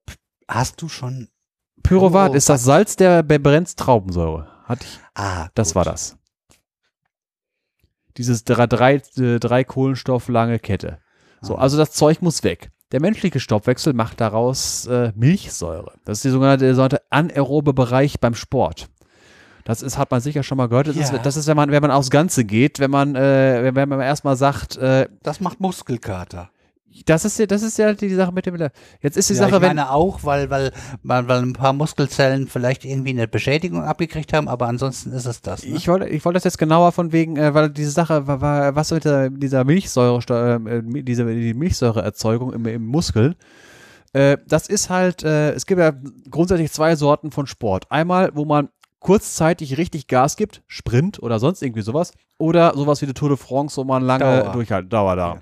hast 0.49 0.81
du 0.81 0.89
schon 0.89 1.29
Pyruvat 1.87 2.31
oh, 2.31 2.33
ist 2.33 2.49
das 2.49 2.63
Salz 2.63 2.95
der 2.95 3.23
Brennstraubensäure. 3.23 4.47
Hatte 4.65 4.85
ich. 4.85 4.99
Ah, 5.15 5.47
das 5.55 5.69
gut. 5.69 5.75
war 5.75 5.85
das. 5.85 6.17
Dieses 8.17 8.43
drei, 8.43 8.67
drei, 8.67 9.01
äh, 9.17 9.39
drei 9.39 9.63
Kohlenstoff 9.63 10.27
lange 10.27 10.59
Kette. 10.59 10.99
So, 11.41 11.55
ah. 11.55 11.61
also 11.61 11.77
das 11.77 11.91
Zeug 11.91 12.21
muss 12.21 12.43
weg. 12.43 12.71
Der 12.91 13.01
menschliche 13.01 13.39
Stoffwechsel 13.39 13.93
macht 13.93 14.19
daraus 14.19 14.85
äh, 14.87 15.11
Milchsäure. 15.15 15.93
Das 16.05 16.19
ist 16.19 16.25
die 16.25 16.29
sogenannte, 16.29 16.65
der 16.65 16.75
sogenannte 16.75 17.01
anaerobe 17.09 17.73
Bereich 17.73 18.19
beim 18.19 18.33
Sport. 18.33 18.89
Das 19.63 19.81
ist, 19.81 19.97
hat 19.97 20.11
man 20.11 20.21
sicher 20.21 20.43
schon 20.43 20.57
mal 20.57 20.67
gehört. 20.67 20.87
Das, 20.87 20.95
ja. 20.95 21.03
ist, 21.03 21.25
das 21.25 21.35
ist, 21.35 21.47
wenn 21.47 21.57
man, 21.57 21.71
wenn 21.71 21.81
man 21.81 21.91
aufs 21.91 22.09
Ganze 22.09 22.45
geht, 22.45 22.79
wenn 22.79 22.91
man, 22.91 23.15
äh, 23.15 23.75
wenn 23.75 23.89
man 23.89 23.99
erstmal 23.99 24.37
sagt, 24.37 24.77
äh, 24.77 25.07
das 25.23 25.41
macht 25.41 25.59
Muskelkater. 25.59 26.49
Das 27.05 27.25
ist 27.25 27.39
ja, 27.39 27.45
das 27.45 27.61
ist 27.63 27.77
ja 27.77 27.93
die 27.93 28.13
Sache 28.13 28.31
mit 28.31 28.45
dem. 28.45 28.55
Jetzt 29.01 29.17
ist 29.17 29.29
die 29.29 29.33
ja, 29.33 29.39
Sache, 29.39 29.55
ich 29.55 29.61
meine 29.61 29.81
wenn, 29.81 29.87
auch, 29.87 30.23
weil, 30.23 30.49
weil, 30.49 30.71
weil, 31.03 31.27
weil 31.27 31.41
ein 31.41 31.53
paar 31.53 31.73
Muskelzellen 31.73 32.47
vielleicht 32.47 32.85
irgendwie 32.85 33.11
eine 33.11 33.27
Beschädigung 33.27 33.83
abgekriegt 33.83 34.33
haben, 34.33 34.47
aber 34.47 34.67
ansonsten 34.67 35.11
ist 35.11 35.25
es 35.25 35.41
das. 35.41 35.63
Ne? 35.63 35.75
Ich 35.75 35.87
wollte, 35.87 36.07
ich 36.07 36.23
wollte 36.25 36.37
das 36.37 36.43
jetzt 36.43 36.57
genauer 36.57 36.91
von 36.91 37.11
wegen, 37.11 37.37
äh, 37.37 37.53
weil 37.53 37.69
diese 37.69 37.91
Sache 37.91 38.27
war, 38.27 38.41
war 38.41 38.75
was 38.75 38.91
mit 38.91 39.05
der, 39.05 39.29
dieser 39.29 39.63
Milchsäure, 39.63 40.19
äh, 40.67 41.03
diese 41.03 41.25
die 41.25 41.53
Milchsäureerzeugung 41.53 42.53
im, 42.53 42.65
im 42.65 42.85
Muskel. 42.85 43.35
Äh, 44.13 44.37
das 44.47 44.67
ist 44.67 44.89
halt, 44.89 45.23
es 45.23 45.65
gibt 45.65 45.79
ja 45.79 45.93
grundsätzlich 46.29 46.71
zwei 46.71 46.95
Sorten 46.95 47.31
von 47.31 47.47
Sport. 47.47 47.91
Einmal, 47.91 48.31
wo 48.33 48.45
man 48.45 48.69
kurzzeitig 48.99 49.77
richtig 49.77 50.07
Gas 50.07 50.37
gibt, 50.37 50.63
Sprint 50.67 51.21
oder 51.21 51.39
sonst 51.39 51.61
irgendwie 51.61 51.81
sowas, 51.81 52.13
oder 52.37 52.73
sowas 52.75 53.01
wie 53.01 53.05
die 53.05 53.13
Tour 53.13 53.29
de 53.29 53.37
France, 53.37 53.77
wo 53.77 53.83
man 53.83 54.03
lange 54.03 54.23
Dauer. 54.23 54.51
durchhalten, 54.51 54.89
Dauer 54.89 55.15
da. 55.15 55.33
Ja 55.35 55.41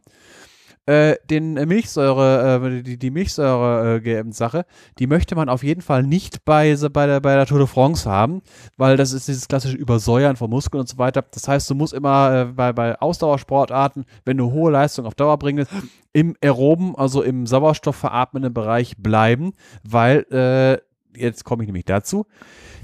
äh, 0.85 1.15
den 1.29 1.53
Milchsäure, 1.53 2.61
äh, 2.63 2.83
die, 2.83 2.97
die 2.97 3.09
Milchsäure-Sache, 3.09 4.59
äh, 4.59 4.63
die 4.99 5.07
möchte 5.07 5.35
man 5.35 5.49
auf 5.49 5.63
jeden 5.63 5.81
Fall 5.81 6.03
nicht 6.03 6.45
bei, 6.45 6.75
bei, 6.93 7.07
der, 7.07 7.19
bei 7.19 7.35
der 7.35 7.45
Tour 7.45 7.59
de 7.59 7.67
France 7.67 8.09
haben, 8.09 8.41
weil 8.77 8.95
das 8.95 9.11
ist 9.11 9.27
dieses 9.27 9.47
klassische 9.47 9.77
Übersäuern 9.77 10.35
von 10.35 10.49
Muskeln 10.49 10.81
und 10.81 10.87
so 10.87 10.97
weiter. 10.97 11.23
Das 11.31 11.47
heißt, 11.47 11.69
du 11.69 11.75
musst 11.75 11.93
immer 11.93 12.41
äh, 12.41 12.45
bei, 12.45 12.71
bei 12.71 12.99
Ausdauersportarten, 13.01 14.05
wenn 14.25 14.37
du 14.37 14.51
hohe 14.51 14.71
Leistung 14.71 15.05
auf 15.05 15.15
Dauer 15.15 15.39
bringst, 15.39 15.71
im 16.13 16.35
aeroben, 16.41 16.95
also 16.95 17.23
im 17.23 17.47
sauerstoffveratmenden 17.47 18.53
Bereich 18.53 18.95
bleiben, 18.97 19.53
weil, 19.83 20.25
äh, 20.31 20.77
jetzt 21.19 21.45
komme 21.45 21.63
ich 21.63 21.67
nämlich 21.67 21.85
dazu, 21.85 22.25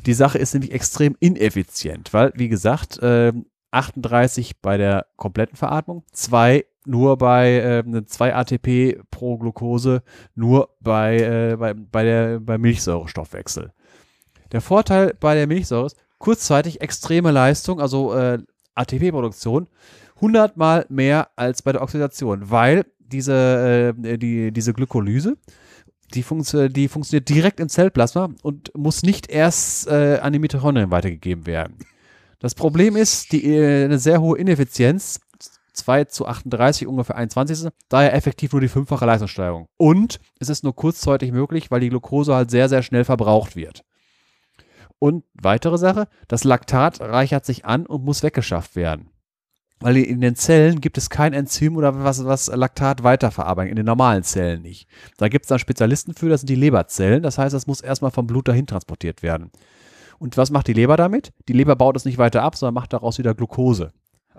die 0.05 0.13
Sache 0.13 0.39
ist 0.39 0.53
nämlich 0.53 0.71
extrem 0.71 1.15
ineffizient, 1.19 2.13
weil, 2.13 2.31
wie 2.35 2.49
gesagt, 2.49 2.97
äh, 3.03 3.31
38 3.71 4.59
bei 4.61 4.77
der 4.77 5.05
kompletten 5.15 5.55
Veratmung, 5.55 6.03
2 6.11 6.65
nur 6.85 7.17
bei 7.17 7.83
äh, 7.85 8.05
2 8.05 8.35
ATP 8.35 9.01
pro 9.11 9.37
Glucose, 9.37 10.03
nur 10.35 10.69
bei, 10.79 11.17
äh, 11.17 11.55
bei, 11.57 11.73
bei 11.73 12.03
der 12.03 12.39
bei 12.39 12.57
Milchsäurestoffwechsel. 12.57 13.71
Der 14.51 14.61
Vorteil 14.61 15.15
bei 15.19 15.35
der 15.35 15.47
Milchsäure 15.47 15.85
ist 15.85 15.97
kurzzeitig 16.17 16.81
extreme 16.81 17.31
Leistung, 17.31 17.79
also 17.79 18.13
äh, 18.13 18.39
ATP-Produktion, 18.75 19.67
100 20.15 20.57
mal 20.57 20.85
mehr 20.89 21.29
als 21.35 21.61
bei 21.61 21.71
der 21.71 21.81
Oxidation, 21.81 22.49
weil 22.49 22.85
diese, 22.99 23.93
äh, 23.97 24.17
die, 24.17 24.51
diese 24.51 24.73
Glykolyse, 24.73 25.37
die, 26.13 26.23
funktio 26.23 26.67
die 26.67 26.87
funktioniert 26.87 27.29
direkt 27.29 27.59
im 27.59 27.69
Zellplasma 27.69 28.29
und 28.43 28.71
muss 28.75 29.03
nicht 29.03 29.29
erst 29.29 29.87
äh, 29.87 30.19
an 30.21 30.33
die 30.33 30.39
Mitochondrien 30.39 30.91
weitergegeben 30.91 31.45
werden. 31.45 31.77
Das 32.39 32.55
Problem 32.55 32.95
ist 32.95 33.31
die, 33.31 33.45
äh, 33.45 33.85
eine 33.85 33.99
sehr 33.99 34.21
hohe 34.21 34.37
Ineffizienz 34.37 35.19
2 35.73 36.05
zu 36.05 36.27
38, 36.27 36.87
ungefähr 36.87 37.15
21. 37.15 37.69
Daher 37.89 38.13
effektiv 38.13 38.51
nur 38.51 38.61
die 38.61 38.67
fünffache 38.67 39.05
Leistungssteigerung. 39.05 39.67
Und 39.77 40.19
es 40.39 40.49
ist 40.49 40.63
nur 40.63 40.75
kurzzeitig 40.75 41.31
möglich, 41.31 41.71
weil 41.71 41.79
die 41.79 41.89
Glucose 41.89 42.35
halt 42.35 42.51
sehr, 42.51 42.69
sehr 42.69 42.83
schnell 42.83 43.05
verbraucht 43.05 43.55
wird. 43.55 43.83
Und 44.99 45.23
weitere 45.33 45.77
Sache, 45.77 46.07
das 46.27 46.43
Laktat 46.43 47.01
reichert 47.01 47.45
sich 47.45 47.65
an 47.65 47.85
und 47.85 48.03
muss 48.03 48.23
weggeschafft 48.23 48.75
werden. 48.75 49.09
weil 49.83 49.97
in 49.97 50.21
den 50.21 50.35
Zellen 50.35 50.79
gibt 50.79 50.99
es 50.99 51.09
kein 51.09 51.33
Enzym 51.33 51.75
oder 51.75 52.03
was, 52.03 52.23
was 52.23 52.47
Laktat 52.47 53.01
weiterverarbeiten, 53.01 53.71
in 53.71 53.77
den 53.77 53.85
normalen 53.87 54.21
Zellen 54.21 54.61
nicht. 54.61 54.87
Da 55.17 55.27
gibt 55.27 55.45
es 55.45 55.49
dann 55.49 55.57
Spezialisten 55.57 56.13
für, 56.13 56.29
das 56.29 56.41
sind 56.41 56.51
die 56.51 56.55
Leberzellen. 56.55 57.23
Das 57.23 57.39
heißt, 57.39 57.55
das 57.55 57.65
muss 57.65 57.81
erstmal 57.81 58.11
vom 58.11 58.27
Blut 58.27 58.47
dahin 58.47 58.67
transportiert 58.67 59.23
werden. 59.23 59.49
Und 60.19 60.37
was 60.37 60.51
macht 60.51 60.67
die 60.67 60.73
Leber 60.73 60.97
damit? 60.97 61.33
Die 61.47 61.53
Leber 61.53 61.75
baut 61.75 61.95
es 61.95 62.05
nicht 62.05 62.19
weiter 62.19 62.43
ab, 62.43 62.55
sondern 62.55 62.75
macht 62.75 62.93
daraus 62.93 63.17
wieder 63.17 63.33
Glucose 63.33 63.91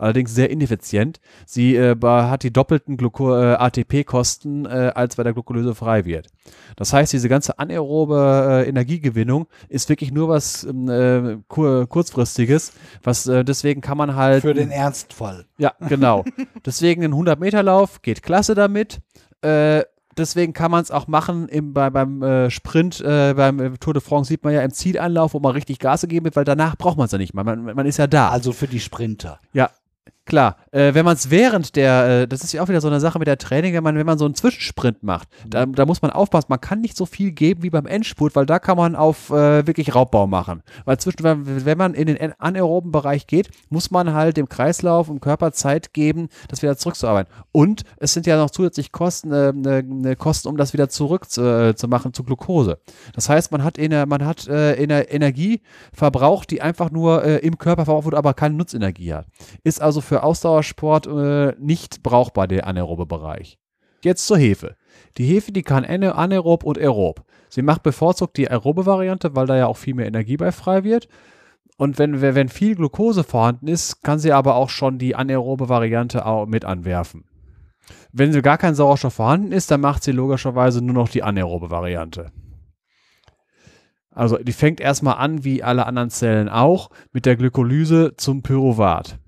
allerdings 0.02 0.34
sehr 0.34 0.50
ineffizient. 0.50 1.20
Sie 1.46 1.76
äh, 1.76 1.96
hat 2.02 2.42
die 2.42 2.52
doppelten 2.52 2.98
äh, 2.98 3.54
ATP-Kosten, 3.54 4.66
äh, 4.66 4.92
als 4.94 5.16
bei 5.16 5.22
der 5.22 5.32
Glucolyse 5.32 5.74
frei 5.74 6.04
wird. 6.04 6.26
Das 6.76 6.92
heißt, 6.92 7.12
diese 7.12 7.28
ganze 7.28 7.58
anaerobe 7.58 8.64
äh, 8.64 8.68
Energiegewinnung 8.68 9.46
ist 9.68 9.88
wirklich 9.88 10.12
nur 10.12 10.28
was 10.28 10.64
ähm, 10.64 10.88
äh, 10.88 11.38
kur 11.48 11.86
kurzfristiges, 11.86 12.72
was 13.02 13.26
äh, 13.26 13.44
deswegen 13.44 13.80
kann 13.80 13.96
man 13.96 14.16
halt 14.16 14.42
für 14.42 14.54
den 14.54 14.70
Ernstfall. 14.70 15.46
Ja, 15.58 15.72
genau. 15.88 16.24
deswegen 16.66 17.04
ein 17.04 17.12
100 17.12 17.38
Meter 17.38 17.62
Lauf 17.62 18.02
geht 18.02 18.22
klasse 18.22 18.54
damit. 18.54 19.00
deswegen 20.16 20.52
kann 20.52 20.70
man 20.70 20.82
es 20.82 20.90
auch 20.90 21.08
machen 21.08 21.48
im, 21.48 21.72
bei, 21.72 21.90
beim 21.90 22.22
äh, 22.22 22.50
Sprint, 22.50 23.00
äh, 23.00 23.34
beim 23.34 23.78
Tour 23.80 23.94
de 23.94 24.02
France 24.02 24.28
sieht 24.28 24.44
man 24.44 24.52
ja 24.52 24.62
im 24.62 24.72
Zielanlauf, 24.72 25.34
wo 25.34 25.40
man 25.40 25.52
richtig 25.52 25.78
Gas 25.78 26.02
gegeben 26.02 26.24
wird, 26.24 26.36
weil 26.36 26.44
danach 26.44 26.76
braucht 26.76 26.96
man 26.96 27.06
es 27.06 27.12
ja 27.12 27.18
nicht 27.18 27.34
mehr. 27.34 27.44
Man, 27.44 27.62
man, 27.62 27.86
ist 27.86 27.98
ja 27.98 28.06
da. 28.06 28.28
Also 28.28 28.52
für 28.52 28.68
die 28.68 28.80
Sprinter. 28.80 29.40
Ja, 29.52 29.70
Klar, 30.24 30.56
äh, 30.70 30.94
wenn 30.94 31.04
man 31.04 31.14
es 31.14 31.30
während 31.30 31.74
der, 31.74 32.22
äh, 32.22 32.28
das 32.28 32.44
ist 32.44 32.52
ja 32.52 32.62
auch 32.62 32.68
wieder 32.68 32.80
so 32.80 32.86
eine 32.86 33.00
Sache 33.00 33.18
mit 33.18 33.26
der 33.26 33.38
Training, 33.38 33.74
wenn 33.74 33.82
man, 33.82 33.96
wenn 33.96 34.06
man 34.06 34.18
so 34.18 34.24
einen 34.24 34.36
Zwischensprint 34.36 35.02
macht, 35.02 35.28
mhm. 35.44 35.50
da, 35.50 35.66
da, 35.66 35.84
muss 35.84 36.00
man 36.00 36.12
aufpassen, 36.12 36.46
man 36.48 36.60
kann 36.60 36.80
nicht 36.80 36.96
so 36.96 37.06
viel 37.06 37.32
geben 37.32 37.64
wie 37.64 37.70
beim 37.70 37.86
Endspurt, 37.86 38.36
weil 38.36 38.46
da 38.46 38.60
kann 38.60 38.76
man 38.76 38.94
auf 38.94 39.30
äh, 39.30 39.66
wirklich 39.66 39.96
Raubbau 39.96 40.28
machen. 40.28 40.62
Weil 40.84 40.98
zwischen, 40.98 41.18
wenn 41.24 41.78
man 41.78 41.94
in 41.94 42.06
den 42.06 42.32
anaeroben 42.38 42.92
Bereich 42.92 43.26
geht, 43.26 43.50
muss 43.68 43.90
man 43.90 44.14
halt 44.14 44.36
dem 44.36 44.48
Kreislauf 44.48 45.08
und 45.08 45.20
Körper 45.20 45.50
Zeit 45.52 45.92
geben, 45.92 46.28
das 46.46 46.62
wieder 46.62 46.76
zurückzuarbeiten. 46.76 47.32
Und 47.50 47.82
es 47.96 48.12
sind 48.12 48.26
ja 48.26 48.36
noch 48.36 48.50
zusätzlich 48.50 48.92
Kosten, 48.92 49.32
äh, 49.32 49.52
ne, 49.52 49.82
ne 49.82 50.14
Kosten, 50.14 50.46
um 50.46 50.56
das 50.56 50.72
wieder 50.72 50.88
zurückzumachen 50.88 51.76
zu, 51.76 51.88
machen 51.88 52.12
zu 52.12 52.22
Glucose. 52.22 52.78
Das 53.14 53.28
heißt, 53.28 53.50
man 53.50 53.64
hat, 53.64 53.76
in 53.76 53.90
der, 53.90 54.06
man 54.06 54.24
hat 54.24 54.46
äh, 54.46 54.74
in 54.74 54.88
der 54.88 55.12
Energie 55.12 55.62
verbraucht, 55.92 56.50
die 56.52 56.62
einfach 56.62 56.92
nur 56.92 57.24
äh, 57.24 57.38
im 57.38 57.58
Körper 57.58 57.86
verbraucht 57.86 58.04
wird, 58.04 58.14
aber 58.14 58.34
keine 58.34 58.54
Nutzenergie 58.54 59.14
hat. 59.14 59.26
Ist 59.64 59.82
also 59.82 60.00
für 60.00 60.11
für 60.12 60.24
Ausdauersport 60.24 61.06
äh, 61.06 61.54
nicht 61.58 62.02
brauchbar, 62.02 62.46
der 62.46 62.66
anaerobe 62.66 63.06
Bereich. 63.06 63.58
Jetzt 64.02 64.26
zur 64.26 64.36
Hefe. 64.36 64.76
Die 65.16 65.24
Hefe, 65.24 65.52
die 65.52 65.62
kann 65.62 65.86
anaerob 65.86 66.64
und 66.64 66.76
aerob. 66.76 67.24
Sie 67.48 67.62
macht 67.62 67.82
bevorzugt 67.82 68.36
die 68.36 68.50
aerobe 68.50 68.84
Variante, 68.84 69.34
weil 69.34 69.46
da 69.46 69.56
ja 69.56 69.68
auch 69.68 69.78
viel 69.78 69.94
mehr 69.94 70.06
Energie 70.06 70.36
bei 70.36 70.52
frei 70.52 70.84
wird. 70.84 71.08
Und 71.78 71.98
wenn, 71.98 72.20
wenn 72.20 72.50
viel 72.50 72.74
Glucose 72.74 73.24
vorhanden 73.24 73.68
ist, 73.68 74.02
kann 74.02 74.18
sie 74.18 74.32
aber 74.32 74.56
auch 74.56 74.68
schon 74.68 74.98
die 74.98 75.16
anaerobe 75.16 75.70
Variante 75.70 76.26
auch 76.26 76.44
mit 76.44 76.66
anwerfen. 76.66 77.24
Wenn 78.12 78.38
gar 78.42 78.58
kein 78.58 78.74
Sauerstoff 78.74 79.14
vorhanden 79.14 79.50
ist, 79.50 79.70
dann 79.70 79.80
macht 79.80 80.04
sie 80.04 80.12
logischerweise 80.12 80.84
nur 80.84 80.94
noch 80.94 81.08
die 81.08 81.22
anaerobe 81.22 81.70
Variante. 81.70 82.32
Also 84.10 84.36
die 84.36 84.52
fängt 84.52 84.78
erstmal 84.78 85.16
an, 85.16 85.42
wie 85.42 85.62
alle 85.62 85.86
anderen 85.86 86.10
Zellen 86.10 86.50
auch, 86.50 86.90
mit 87.14 87.24
der 87.24 87.36
Glykolyse 87.36 88.12
zum 88.18 88.42
Pyruvat. 88.42 89.18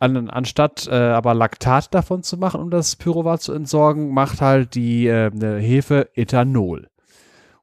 An, 0.00 0.30
anstatt 0.30 0.86
äh, 0.88 0.94
aber 0.94 1.34
Laktat 1.34 1.92
davon 1.92 2.22
zu 2.22 2.36
machen, 2.36 2.60
um 2.60 2.70
das 2.70 2.94
Pyruvat 2.96 3.42
zu 3.42 3.52
entsorgen, 3.52 4.12
macht 4.14 4.40
halt 4.40 4.74
die 4.74 5.08
äh, 5.08 5.30
Hefe 5.60 6.08
Ethanol. 6.14 6.88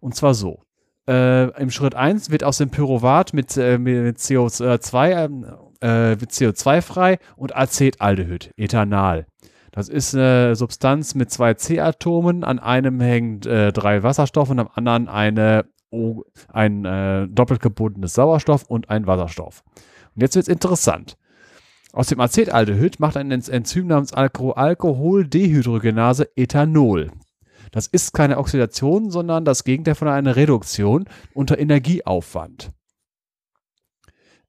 Und 0.02 0.16
zwar 0.16 0.34
so. 0.34 0.60
Äh, 1.08 1.50
Im 1.62 1.70
Schritt 1.70 1.96
1 1.96 2.32
wird 2.32 2.44
aus 2.44 2.58
dem 2.58 2.72
Pyruvat 2.72 3.34
mit, 3.34 3.56
äh, 3.58 3.78
mit 3.78 4.18
CO2, 4.18 5.26
ähm, 5.26 5.46
äh, 5.82 6.12
mit 6.12 6.32
CO2 6.32 6.82
frei 6.82 7.20
und 7.38 7.56
Acetaldehyd, 7.56 8.52
Ethanal. 8.58 9.28
Das 9.72 9.90
ist 9.90 10.16
eine 10.16 10.56
Substanz 10.56 11.16
mit 11.16 11.32
zwei 11.32 11.54
C-Atomen. 11.54 12.44
An 12.44 12.60
einem 12.60 13.02
hängen 13.02 13.42
äh, 13.44 13.74
drei 13.74 14.04
Wasserstoffe 14.04 14.50
und 14.50 14.60
am 14.60 14.70
anderen 14.74 15.10
eine, 15.10 15.66
ein 16.48 16.86
äh, 16.86 17.28
doppelt 17.28 17.62
gebundenes 17.62 18.14
Sauerstoff 18.14 18.64
und 18.64 18.90
ein 18.90 19.06
Wasserstoff. 19.06 19.64
Und 20.16 20.22
jetzt 20.22 20.36
wird 20.36 20.48
es 20.48 20.54
interessant. 20.54 21.18
Aus 21.96 22.08
dem 22.08 22.20
Acetaldehyd 22.20 23.00
macht 23.00 23.16
ein 23.16 23.32
Enzym 23.32 23.88
namens 23.88 24.12
Alko 24.12 24.52
Alkoholdehydrogenase 24.52 26.30
Ethanol. 26.36 27.10
Das 27.72 27.88
ist 27.88 28.14
keine 28.14 28.38
Oxidation, 28.38 29.12
sondern 29.12 29.46
das 29.46 29.64
Gegenteil 29.64 29.96
von 29.96 30.10
einer 30.10 30.36
Reduktion 30.36 31.06
unter 31.34 31.58
Energieaufwand. 31.58 32.74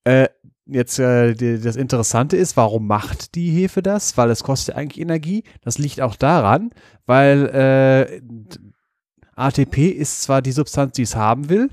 Äh, 0.02 0.26
jetzt 0.66 0.98
äh, 0.98 1.34
die, 1.34 1.60
das 1.60 1.76
Interessante 1.76 2.36
ist, 2.36 2.56
warum 2.56 2.88
macht 2.88 3.36
die 3.36 3.50
Hefe 3.50 3.80
das? 3.80 4.16
Weil 4.16 4.30
es 4.30 4.42
kostet 4.42 4.74
eigentlich 4.74 5.00
Energie. 5.00 5.44
Das 5.60 5.78
liegt 5.78 6.00
auch 6.00 6.16
daran, 6.16 6.70
weil 7.06 7.46
äh, 7.46 8.22
ATP 9.36 9.90
ist 9.90 10.22
zwar 10.22 10.42
die 10.42 10.50
Substanz, 10.50 10.94
die 10.94 11.02
es 11.02 11.14
haben 11.14 11.48
will, 11.48 11.70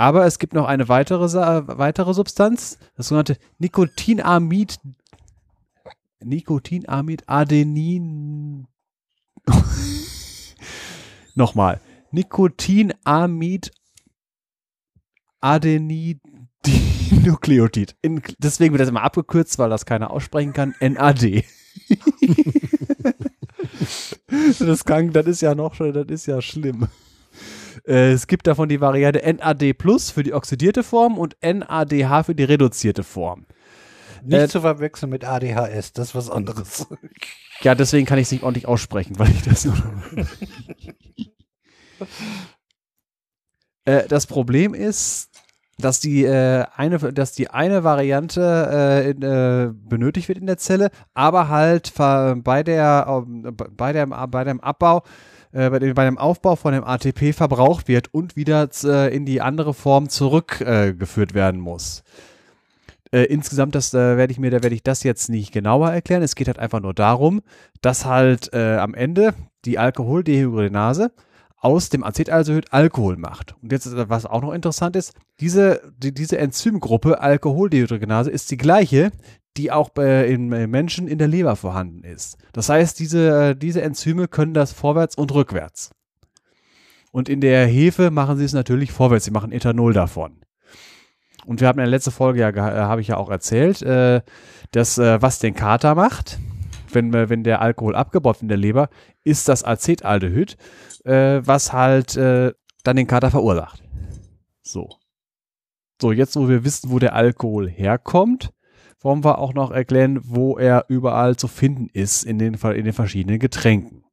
aber 0.00 0.26
es 0.26 0.38
gibt 0.38 0.54
noch 0.54 0.66
eine 0.66 0.88
weitere, 0.88 1.24
weitere 1.24 2.14
Substanz, 2.14 2.78
das 2.96 3.08
sogenannte 3.08 3.36
Nikotinamid. 3.58 4.78
Nikotinamid 6.24 7.28
Adenin. 7.28 8.66
Nochmal. 11.34 11.80
Nikotinamid 12.10 13.70
Adenidinukleotid. 15.40 17.94
deswegen 18.38 18.72
wird 18.72 18.80
das 18.80 18.88
immer 18.88 19.04
abgekürzt, 19.04 19.56
weil 19.58 19.70
das 19.70 19.86
keiner 19.86 20.10
aussprechen 20.10 20.52
kann. 20.52 20.74
NAD. 20.80 21.44
das, 24.58 24.84
kann, 24.84 25.12
das 25.12 25.26
ist 25.26 25.42
ja 25.42 25.54
noch 25.54 25.74
schon, 25.74 25.92
das 25.92 26.08
ist 26.08 26.26
ja 26.26 26.42
schlimm. 26.42 26.88
Äh, 27.86 28.10
es 28.12 28.26
gibt 28.26 28.48
davon 28.48 28.68
die 28.68 28.80
Variante 28.80 29.22
NAD 29.32 29.74
Plus 29.74 30.10
für 30.10 30.24
die 30.24 30.34
oxidierte 30.34 30.82
Form 30.82 31.18
und 31.18 31.36
NADH 31.40 32.24
für 32.24 32.34
die 32.34 32.44
reduzierte 32.44 33.04
Form. 33.04 33.46
Nicht 34.22 34.40
äh, 34.40 34.48
zu 34.48 34.60
verwechseln 34.60 35.10
mit 35.10 35.24
ADHS, 35.24 35.92
das 35.92 36.08
ist 36.08 36.14
was 36.14 36.30
anderes. 36.30 36.86
Ja, 37.60 37.74
deswegen 37.74 38.06
kann 38.06 38.20
ich 38.20 38.26
es 38.26 38.30
nicht 38.30 38.44
ordentlich 38.44 38.68
aussprechen, 38.68 39.18
weil 39.18 39.30
ich 39.30 39.42
das 39.42 39.64
nur. 39.64 39.74
äh, 43.84 44.06
das 44.06 44.28
Problem 44.28 44.74
ist, 44.74 45.28
dass 45.76 45.98
die 45.98 46.24
äh, 46.24 46.64
eine, 46.76 46.98
dass 47.12 47.32
die 47.32 47.50
eine 47.50 47.82
Variante 47.82 48.68
äh, 48.70 49.10
in, 49.10 49.22
äh, 49.22 49.72
benötigt 49.72 50.28
wird 50.28 50.38
in 50.38 50.46
der 50.46 50.58
Zelle, 50.58 50.90
aber 51.14 51.48
halt 51.48 51.92
bei 51.96 52.62
der, 52.62 53.24
bei 53.26 53.92
der, 53.92 54.06
bei 54.06 54.44
dem 54.44 54.60
Abbau 54.60 55.02
äh, 55.52 55.70
bei, 55.70 55.78
dem, 55.78 55.94
bei, 55.94 56.04
dem, 56.04 56.18
Aufbau 56.18 56.56
von 56.56 56.74
dem 56.74 56.84
ATP 56.84 57.32
verbraucht 57.32 57.88
wird 57.88 58.12
und 58.12 58.36
wieder 58.36 58.68
äh, 58.84 59.14
in 59.14 59.24
die 59.24 59.40
andere 59.40 59.72
Form 59.72 60.08
zurückgeführt 60.08 61.30
äh, 61.32 61.34
werden 61.34 61.60
muss. 61.60 62.02
Äh, 63.12 63.24
insgesamt, 63.24 63.74
das 63.74 63.94
äh, 63.94 64.16
werde 64.16 64.32
ich 64.32 64.38
mir, 64.38 64.50
da 64.50 64.62
werde 64.62 64.74
ich 64.74 64.82
das 64.82 65.02
jetzt 65.02 65.28
nicht 65.28 65.52
genauer 65.52 65.90
erklären. 65.90 66.22
Es 66.22 66.34
geht 66.34 66.46
halt 66.46 66.58
einfach 66.58 66.80
nur 66.80 66.94
darum, 66.94 67.40
dass 67.80 68.04
halt 68.04 68.52
äh, 68.52 68.76
am 68.76 68.94
Ende 68.94 69.34
die 69.64 69.78
Alkoholdehydrogenase 69.78 71.12
aus 71.56 71.88
dem 71.88 72.04
Acetaldehyd 72.04 72.72
Alkohol 72.72 73.16
macht. 73.16 73.56
Und 73.62 73.72
jetzt, 73.72 73.88
was 74.08 74.26
auch 74.26 74.42
noch 74.42 74.52
interessant 74.52 74.94
ist, 74.94 75.14
diese, 75.40 75.80
die, 75.96 76.12
diese 76.12 76.38
Enzymgruppe 76.38 77.20
Alkoholdehydrogenase 77.20 78.30
ist 78.30 78.50
die 78.50 78.56
gleiche, 78.56 79.10
die 79.56 79.72
auch 79.72 79.88
bei, 79.88 80.26
in 80.28 80.48
Menschen 80.48 81.08
in 81.08 81.18
der 81.18 81.26
Leber 81.26 81.56
vorhanden 81.56 82.04
ist. 82.04 82.36
Das 82.52 82.68
heißt, 82.68 82.98
diese, 83.00 83.56
diese 83.56 83.82
Enzyme 83.82 84.28
können 84.28 84.54
das 84.54 84.72
vorwärts 84.72 85.16
und 85.16 85.34
rückwärts. 85.34 85.90
Und 87.10 87.28
in 87.28 87.40
der 87.40 87.66
Hefe 87.66 88.10
machen 88.10 88.38
sie 88.38 88.44
es 88.44 88.52
natürlich 88.52 88.92
vorwärts. 88.92 89.24
Sie 89.24 89.30
machen 89.30 89.50
Ethanol 89.50 89.92
davon. 89.92 90.40
Und 91.48 91.62
wir 91.62 91.68
haben 91.68 91.78
in 91.78 91.84
der 91.84 91.90
letzten 91.90 92.10
Folge 92.10 92.40
ja, 92.40 92.50
äh, 92.50 92.60
habe 92.60 93.00
ich 93.00 93.08
ja 93.08 93.16
auch 93.16 93.30
erzählt, 93.30 93.80
äh, 93.80 94.20
dass 94.72 94.98
äh, 94.98 95.22
was 95.22 95.38
den 95.38 95.54
Kater 95.54 95.94
macht, 95.94 96.38
wenn, 96.92 97.14
äh, 97.14 97.30
wenn 97.30 97.42
der 97.42 97.62
Alkohol 97.62 97.96
abgebaut 97.96 98.42
in 98.42 98.48
der 98.48 98.58
Leber, 98.58 98.90
ist 99.24 99.48
das 99.48 99.64
Acetaldehyd, 99.64 100.58
äh, 101.06 101.40
was 101.42 101.72
halt 101.72 102.18
äh, 102.18 102.52
dann 102.84 102.96
den 102.96 103.06
Kater 103.06 103.30
verursacht. 103.30 103.82
So. 104.60 104.90
So, 105.98 106.12
jetzt 106.12 106.36
wo 106.36 106.50
wir 106.50 106.64
wissen, 106.64 106.90
wo 106.90 106.98
der 106.98 107.14
Alkohol 107.14 107.70
herkommt, 107.70 108.50
wollen 109.00 109.24
wir 109.24 109.38
auch 109.38 109.54
noch 109.54 109.70
erklären, 109.70 110.20
wo 110.22 110.58
er 110.58 110.84
überall 110.88 111.36
zu 111.36 111.48
finden 111.48 111.88
ist 111.90 112.24
in 112.24 112.38
den, 112.38 112.54
in 112.54 112.84
den 112.84 112.92
verschiedenen 112.92 113.38
Getränken. 113.38 114.04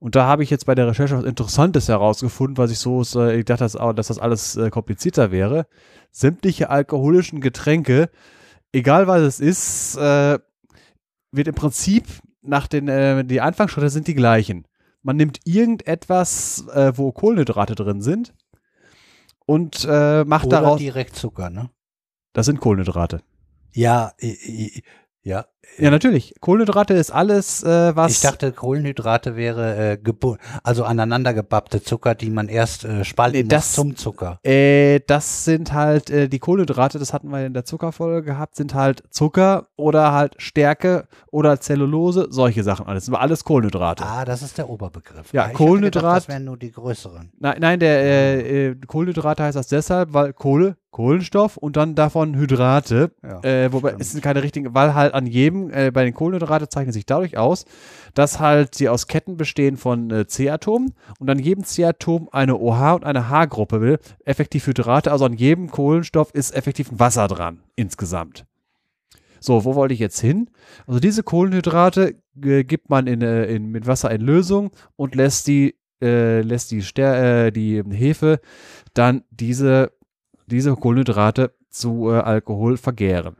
Und 0.00 0.14
da 0.14 0.26
habe 0.26 0.44
ich 0.44 0.50
jetzt 0.50 0.66
bei 0.66 0.74
der 0.76 0.86
Recherche 0.86 1.16
was 1.18 1.24
Interessantes 1.24 1.88
herausgefunden, 1.88 2.56
was 2.56 2.70
ich 2.70 2.78
so, 2.78 3.00
ich 3.02 3.44
dachte, 3.44 3.64
dass, 3.64 3.72
dass 3.72 4.06
das 4.08 4.18
alles 4.18 4.56
äh, 4.56 4.70
komplizierter 4.70 5.32
wäre. 5.32 5.66
Sämtliche 6.12 6.70
alkoholischen 6.70 7.40
Getränke, 7.40 8.08
egal 8.72 9.06
was 9.08 9.22
es 9.22 9.40
ist, 9.40 9.96
äh, 9.96 10.38
wird 11.32 11.48
im 11.48 11.54
Prinzip 11.54 12.04
nach 12.42 12.68
den, 12.68 12.86
äh, 12.88 13.24
die 13.24 13.40
Anfangsschritte 13.40 13.90
sind 13.90 14.06
die 14.06 14.14
gleichen. 14.14 14.66
Man 15.02 15.16
nimmt 15.16 15.40
irgendetwas, 15.44 16.64
äh, 16.72 16.92
wo 16.96 17.10
Kohlenhydrate 17.12 17.74
drin 17.74 18.00
sind 18.00 18.32
und 19.46 19.84
äh, 19.88 20.24
macht 20.24 20.46
Oder 20.46 20.60
daraus. 20.60 20.78
direkt 20.78 21.16
Zucker, 21.16 21.50
ne? 21.50 21.70
Das 22.34 22.46
sind 22.46 22.60
Kohlenhydrate. 22.60 23.20
Ja, 23.72 24.12
i- 24.20 24.26
i- 24.76 24.82
ja. 25.28 25.44
Ja, 25.76 25.90
natürlich. 25.92 26.34
Kohlenhydrate 26.40 26.94
ist 26.94 27.12
alles, 27.12 27.62
äh, 27.62 27.94
was. 27.94 28.10
Ich 28.10 28.20
dachte, 28.20 28.50
Kohlenhydrate 28.50 29.36
wäre 29.36 29.92
äh, 30.02 30.12
also 30.64 30.82
aneinandergebappte 30.82 31.82
Zucker, 31.82 32.16
die 32.16 32.30
man 32.30 32.48
erst 32.48 32.84
äh, 32.84 33.04
spalten 33.04 33.36
Nee, 33.42 33.44
das- 33.44 33.74
zum 33.74 33.94
Zucker. 33.94 34.40
Äh, 34.42 35.00
das 35.06 35.44
sind 35.44 35.72
halt 35.72 36.10
äh, 36.10 36.28
die 36.28 36.38
Kohlenhydrate, 36.40 36.98
das 36.98 37.12
hatten 37.12 37.28
wir 37.28 37.46
in 37.46 37.52
der 37.54 37.64
Zuckerfolge 37.64 38.22
gehabt, 38.24 38.56
sind 38.56 38.74
halt 38.74 39.04
Zucker 39.10 39.68
oder 39.76 40.10
halt 40.12 40.34
Stärke 40.38 41.06
oder 41.30 41.60
Zellulose, 41.60 42.26
solche 42.30 42.64
Sachen 42.64 42.86
alles. 42.86 43.02
Das 43.02 43.06
sind 43.06 43.14
alles 43.14 43.44
Kohlenhydrate. 43.44 44.04
Ah, 44.04 44.24
das 44.24 44.42
ist 44.42 44.58
der 44.58 44.68
Oberbegriff. 44.68 45.32
Ja, 45.32 45.48
ich 45.50 45.56
Kohlenhydrat- 45.56 45.92
Gedacht, 46.00 46.16
das 46.16 46.28
wären 46.28 46.44
nur 46.44 46.56
die 46.56 46.72
größeren. 46.72 47.30
Nein, 47.38 47.56
nein, 47.60 47.78
der 47.78 48.00
äh, 48.00 48.68
äh, 48.70 48.74
Kohlenhydrate 48.86 49.44
heißt 49.44 49.56
das 49.56 49.68
deshalb, 49.68 50.12
weil 50.12 50.32
Kohle, 50.32 50.76
Kohlenstoff 50.98 51.56
und 51.56 51.76
dann 51.76 51.94
davon 51.94 52.34
Hydrate. 52.34 53.12
Ja, 53.22 53.40
Äh, 53.44 53.72
wobei 53.72 53.90
stimmt. 53.90 54.02
es 54.02 54.10
sind 54.10 54.20
keine 54.24 54.42
richtigen, 54.42 54.74
weil 54.74 54.94
halt 54.94 55.14
an 55.14 55.26
jedem, 55.28 55.70
äh, 55.70 55.92
bei 55.92 56.02
den 56.02 56.12
Kohlenhydrate 56.12 56.68
zeichnet 56.68 56.92
sich 56.92 57.06
dadurch 57.06 57.38
aus, 57.38 57.66
dass 58.14 58.40
halt 58.40 58.74
sie 58.74 58.88
aus 58.88 59.06
Ketten 59.06 59.36
bestehen 59.36 59.76
von 59.76 60.10
äh, 60.10 60.26
C-Atomen 60.26 60.94
und 61.20 61.30
an 61.30 61.38
jedem 61.38 61.62
C-Atom 61.62 62.28
eine 62.32 62.56
OH 62.56 62.96
und 62.96 63.04
eine 63.04 63.28
H-Gruppe 63.28 63.80
will, 63.80 63.98
effektiv 64.24 64.66
Hydrate, 64.66 65.12
also 65.12 65.24
an 65.26 65.34
jedem 65.34 65.70
Kohlenstoff 65.70 66.34
ist 66.34 66.52
effektiv 66.52 66.90
ein 66.90 66.98
Wasser 66.98 67.28
dran, 67.28 67.60
insgesamt. 67.76 68.44
So, 69.38 69.64
wo 69.64 69.76
wollte 69.76 69.94
ich 69.94 70.00
jetzt 70.00 70.18
hin? 70.18 70.50
Also 70.88 70.98
diese 70.98 71.22
Kohlenhydrate 71.22 72.16
äh, 72.42 72.64
gibt 72.64 72.90
man 72.90 73.06
in, 73.06 73.22
äh, 73.22 73.44
in, 73.44 73.70
mit 73.70 73.86
Wasser 73.86 74.10
in 74.10 74.22
Lösung 74.22 74.72
und 74.96 75.14
lässt 75.14 75.46
die, 75.46 75.76
äh, 76.02 76.40
lässt 76.40 76.72
die, 76.72 76.82
Ster 76.82 77.46
äh, 77.46 77.52
die 77.52 77.84
Hefe 77.88 78.40
dann 78.94 79.22
diese, 79.30 79.92
diese 80.50 80.74
Kohlenhydrate 80.74 81.54
zu 81.70 82.10
äh, 82.10 82.18
Alkohol 82.18 82.76
vergären. 82.76 83.36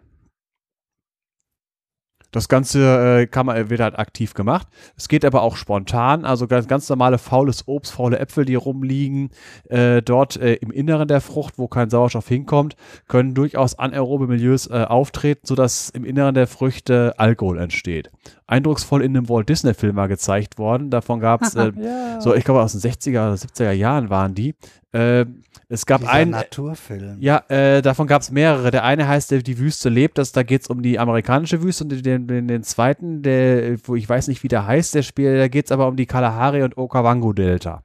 Das 2.31 2.49
Ganze 2.49 3.21
äh, 3.21 3.27
kann 3.27 3.47
man, 3.47 3.71
wird 3.71 3.81
halt 3.81 3.99
aktiv 3.99 4.35
gemacht. 4.35 4.69
Es 4.97 5.09
geht 5.09 5.25
aber 5.25 5.43
auch 5.43 5.57
spontan, 5.57 6.27
also 6.27 6.47
ganz, 6.47 6.69
ganz 6.69 6.89
normale 6.89 7.17
faules 7.17 7.67
Obst, 7.67 7.93
faule 7.93 8.19
Äpfel, 8.19 8.45
die 8.45 8.55
rumliegen, 8.55 9.31
äh, 9.71 10.03
dort 10.03 10.37
äh, 10.37 10.55
im 10.55 10.71
Inneren 10.71 11.09
der 11.09 11.23
Frucht, 11.23 11.55
wo 11.57 11.69
kein 11.69 11.89
Sauerstoff 11.89 12.29
hinkommt, 12.29 12.77
können 13.07 13.35
durchaus 13.35 13.79
anaerobe 13.79 14.27
Milieus 14.27 14.67
äh, 14.67 14.85
auftreten, 14.87 15.47
sodass 15.47 15.89
im 15.89 16.05
Inneren 16.05 16.35
der 16.35 16.47
Früchte 16.47 17.15
Alkohol 17.17 17.59
entsteht. 17.59 18.11
Eindrucksvoll 18.49 19.03
in 19.03 19.17
einem 19.17 19.29
Walt 19.29 19.49
Disney-Film 19.49 19.95
mal 19.95 20.09
gezeigt 20.09 20.59
worden. 20.59 20.91
Davon 20.91 21.21
gab 21.21 21.43
es, 21.43 21.55
äh, 21.55 21.71
so 22.19 22.35
ich 22.35 22.45
glaube 22.45 22.63
aus 22.63 22.73
den 22.73 22.81
60er 22.81 23.11
oder 23.11 23.35
70er 23.35 23.73
Jahren 23.73 24.11
waren 24.11 24.35
die. 24.35 24.55
Äh, 24.93 25.27
es 25.69 25.85
gab 25.85 26.01
Dieser 26.01 26.13
einen, 26.13 26.31
Naturfilm. 26.31 27.19
ja, 27.21 27.45
äh, 27.49 27.83
davon 27.83 28.07
gab 28.07 28.23
es 28.23 28.31
mehrere. 28.31 28.71
Der 28.71 28.85
eine 28.85 29.07
heißt, 29.07 29.31
der 29.31 29.43
die 29.43 29.59
Wüste 29.59 29.91
lebt. 29.91 30.17
Das, 30.17 30.33
da 30.33 30.43
geht 30.43 30.63
es 30.63 30.69
um 30.69 30.81
die 30.81 30.99
amerikanische 30.99 31.63
Wüste 31.63 31.85
und 31.85 31.91
den, 32.07 32.27
den, 32.27 32.49
den 32.49 32.63
zweiten, 32.63 33.23
der, 33.23 33.77
wo 33.85 33.95
ich 33.95 34.09
weiß 34.09 34.29
nicht, 34.29 34.43
wie 34.43 34.49
der 34.49 34.67
heißt, 34.67 34.95
der 34.95 35.03
Spiel, 35.03 35.37
da 35.37 35.49
geht 35.49 35.67
es 35.67 35.73
aber 35.73 35.87
um 35.87 35.97
die 35.97 36.07
Kalahari 36.07 36.63
und 36.63 36.79
Okavango-Delta. 36.79 37.83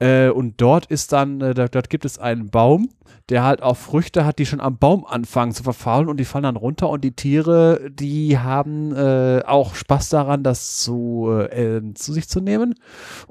Äh, 0.00 0.28
und 0.28 0.60
dort 0.60 0.86
ist 0.86 1.12
dann, 1.12 1.40
äh, 1.40 1.54
dort, 1.54 1.74
dort 1.74 1.90
gibt 1.90 2.04
es 2.04 2.18
einen 2.18 2.50
Baum, 2.50 2.88
der 3.30 3.44
halt 3.44 3.62
auch 3.62 3.76
Früchte 3.76 4.24
hat, 4.24 4.38
die 4.38 4.46
schon 4.46 4.60
am 4.60 4.78
Baum 4.78 5.04
anfangen 5.04 5.52
zu 5.52 5.62
verfaulen 5.62 6.08
und 6.08 6.18
die 6.18 6.24
fallen 6.24 6.44
dann 6.44 6.56
runter 6.56 6.88
und 6.88 7.02
die 7.02 7.16
Tiere, 7.16 7.90
die 7.90 8.38
haben 8.38 8.94
äh, 8.94 9.42
auch 9.44 9.74
Spaß 9.74 10.08
daran, 10.10 10.42
das 10.44 10.78
zu, 10.78 11.28
äh, 11.50 11.80
zu 11.94 12.12
sich 12.12 12.28
zu 12.28 12.40
nehmen. 12.40 12.74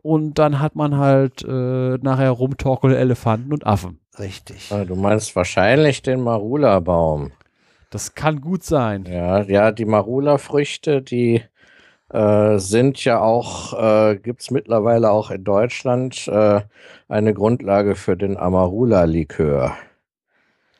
Und 0.01 0.39
dann 0.39 0.59
hat 0.59 0.75
man 0.75 0.97
halt 0.97 1.43
äh, 1.43 1.97
nachher 1.97 2.31
Rumtorkel, 2.31 2.93
Elefanten 2.93 3.53
und 3.53 3.65
Affen. 3.65 3.99
Richtig. 4.19 4.71
Ah, 4.71 4.83
Du 4.83 4.95
meinst 4.95 5.35
wahrscheinlich 5.35 6.01
den 6.01 6.21
Marula-Baum. 6.21 7.31
Das 7.89 8.15
kann 8.15 8.41
gut 8.41 8.63
sein. 8.63 9.05
Ja, 9.05 9.41
ja, 9.43 9.71
die 9.71 9.85
Marula-Früchte, 9.85 11.01
die 11.01 11.43
äh, 12.09 12.57
sind 12.57 13.03
ja 13.03 13.19
auch, 13.19 13.73
äh, 13.73 14.15
gibt 14.17 14.41
es 14.41 14.51
mittlerweile 14.51 15.11
auch 15.11 15.31
in 15.31 15.43
Deutschland 15.43 16.27
äh, 16.27 16.61
eine 17.07 17.33
Grundlage 17.33 17.95
für 17.95 18.15
den 18.15 18.37
Amarula-Likör. 18.37 19.75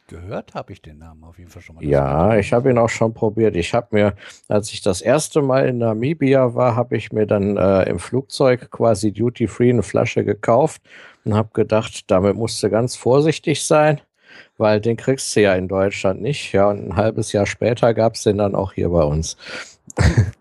Gehört 0.08 0.54
habe 0.54 0.72
ich 0.72 0.82
den 0.82 1.00
Namen 1.00 1.26
auf 1.26 1.38
jeden 1.38 1.50
Fall 1.50 1.62
schon 1.62 1.76
mal. 1.76 1.84
Ja, 1.84 2.38
ich 2.38 2.54
habe 2.54 2.70
ihn 2.70 2.78
auch 2.78 2.88
schon 2.88 3.14
probiert. 3.14 3.58
Ich 3.58 3.74
habe 3.74 3.88
mir, 3.92 4.14
als 4.48 4.72
ich 4.72 4.82
das 4.82 5.02
erste 5.02 5.42
Mal 5.42 5.68
in 5.68 5.80
Namibia 5.80 6.56
war, 6.56 6.78
habe 6.78 6.96
ich 6.96 7.12
mir 7.12 7.28
dann 7.28 7.58
äh, 7.58 7.84
im 7.84 8.00
Flugzeug 8.00 8.72
quasi 8.72 9.12
duty-free 9.12 9.70
eine 9.70 9.84
Flasche 9.84 10.24
gekauft 10.24 10.82
und 11.26 11.34
habe 11.34 11.50
gedacht, 11.52 12.10
damit 12.10 12.38
musst 12.38 12.64
du 12.64 12.70
ganz 12.70 12.96
vorsichtig 12.96 13.66
sein, 13.66 14.00
weil 14.58 14.80
den 14.80 14.96
kriegst 14.96 15.36
du 15.36 15.42
ja 15.42 15.56
in 15.56 15.68
Deutschland 15.68 16.22
nicht. 16.22 16.54
Ja, 16.54 16.70
und 16.70 16.88
ein 16.88 16.96
halbes 16.96 17.34
Jahr 17.34 17.46
später 17.46 17.94
gab 17.94 18.16
es 18.16 18.24
den 18.24 18.38
dann 18.38 18.56
auch 18.56 18.72
hier 18.72 18.88
bei 18.88 19.04
uns. 19.04 19.36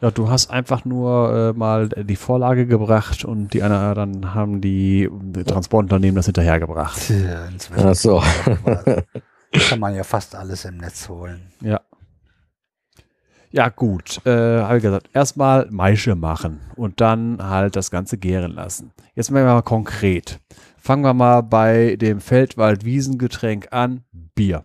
Ja, 0.00 0.12
du 0.12 0.30
hast 0.30 0.50
einfach 0.50 0.84
nur 0.84 1.52
äh, 1.54 1.58
mal 1.58 1.88
die 1.88 2.16
Vorlage 2.16 2.66
gebracht 2.66 3.24
und 3.24 3.52
die 3.52 3.62
einer, 3.62 3.94
dann 3.94 4.32
haben 4.32 4.60
die 4.60 5.10
Transportunternehmen 5.44 6.14
das 6.14 6.26
hinterhergebracht. 6.26 7.10
Inzwischen 7.10 7.88
Ach 7.88 7.94
so. 7.94 8.22
kann 9.68 9.80
man 9.80 9.94
ja 9.94 10.04
fast 10.04 10.36
alles 10.36 10.64
im 10.64 10.76
Netz 10.76 11.08
holen. 11.08 11.52
Ja. 11.60 11.80
Ja, 13.50 13.70
gut. 13.70 14.24
Äh, 14.26 14.60
habe 14.60 14.76
ich 14.76 14.82
gesagt, 14.82 15.08
erstmal 15.14 15.66
Maische 15.70 16.14
machen 16.14 16.60
und 16.76 17.00
dann 17.00 17.38
halt 17.42 17.76
das 17.76 17.90
Ganze 17.90 18.18
gären 18.18 18.52
lassen. 18.52 18.92
Jetzt 19.14 19.32
werden 19.32 19.46
wir 19.46 19.54
mal 19.54 19.62
konkret. 19.62 20.38
Fangen 20.76 21.02
wir 21.02 21.14
mal 21.14 21.40
bei 21.40 21.96
dem 21.96 22.20
Feldwald-Wiesengetränk 22.20 23.68
an. 23.72 24.04
Bier. 24.12 24.64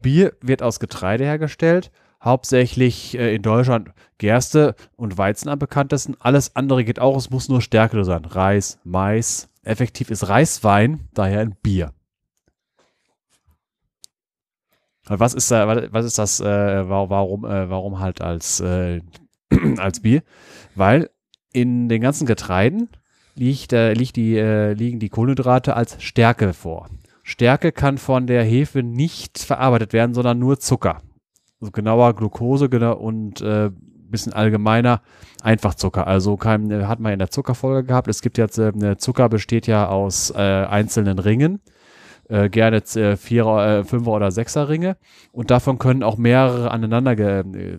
Bier 0.00 0.32
wird 0.40 0.62
aus 0.62 0.80
Getreide 0.80 1.24
hergestellt, 1.24 1.90
hauptsächlich 2.22 3.16
äh, 3.18 3.34
in 3.34 3.42
Deutschland 3.42 3.90
Gerste 4.18 4.74
und 4.96 5.16
Weizen 5.18 5.48
am 5.48 5.58
bekanntesten. 5.58 6.16
Alles 6.20 6.54
andere 6.56 6.84
geht 6.84 6.98
auch, 7.00 7.16
es 7.16 7.30
muss 7.30 7.48
nur 7.48 7.62
Stärke 7.62 8.04
sein. 8.04 8.24
Reis, 8.24 8.78
Mais. 8.84 9.48
Effektiv 9.62 10.10
ist 10.10 10.28
Reiswein, 10.28 11.08
daher 11.14 11.40
ein 11.40 11.54
Bier. 11.62 11.92
Was 15.06 15.34
ist, 15.34 15.50
da, 15.50 15.66
was- 15.92 16.04
ist 16.04 16.18
das, 16.18 16.40
äh, 16.40 16.44
wa- 16.88 17.08
warum, 17.10 17.44
äh, 17.44 17.68
warum 17.68 17.98
halt 18.00 18.20
als, 18.20 18.60
äh, 18.60 19.00
als 19.78 20.00
Bier? 20.00 20.22
Weil 20.74 21.10
in 21.52 21.88
den 21.88 22.00
ganzen 22.00 22.26
Getreiden 22.26 22.88
liegt, 23.34 23.72
äh, 23.72 23.92
liegt 23.92 24.16
die, 24.16 24.36
äh, 24.36 24.72
liegen 24.72 25.00
die 25.00 25.08
Kohlenhydrate 25.08 25.74
als 25.74 26.00
Stärke 26.02 26.52
vor. 26.52 26.88
Stärke 27.22 27.72
kann 27.72 27.98
von 27.98 28.26
der 28.26 28.44
Hefe 28.44 28.82
nicht 28.82 29.38
verarbeitet 29.38 29.92
werden, 29.92 30.14
sondern 30.14 30.38
nur 30.38 30.58
Zucker. 30.60 31.02
Also 31.60 31.72
genauer 31.72 32.14
Glucose 32.14 32.68
genau, 32.68 32.96
und 32.96 33.40
äh, 33.40 33.70
bisschen 34.10 34.32
allgemeiner 34.32 35.02
Einfachzucker. 35.42 36.06
Also 36.06 36.36
kein, 36.36 36.70
äh, 36.70 36.84
hat 36.84 37.00
man 37.00 37.12
in 37.12 37.18
der 37.18 37.30
Zuckerfolge 37.30 37.86
gehabt. 37.86 38.08
Es 38.08 38.22
gibt 38.22 38.38
jetzt, 38.38 38.58
äh, 38.58 38.96
Zucker 38.98 39.28
besteht 39.28 39.66
ja 39.66 39.88
aus 39.88 40.30
äh, 40.30 40.38
einzelnen 40.38 41.18
Ringen 41.18 41.60
äh, 42.30 42.48
gerne 42.48 42.78
äh, 42.78 43.16
Vierer, 43.16 43.80
äh, 43.80 43.84
Fünfer 43.84 44.12
oder 44.12 44.30
Sechser 44.30 44.68
Ringe 44.68 44.96
und 45.32 45.50
davon 45.50 45.78
können 45.78 46.02
auch 46.02 46.16
mehrere 46.16 46.70
aneinander 46.70 47.16
ge, 47.16 47.40
äh, 47.40 47.78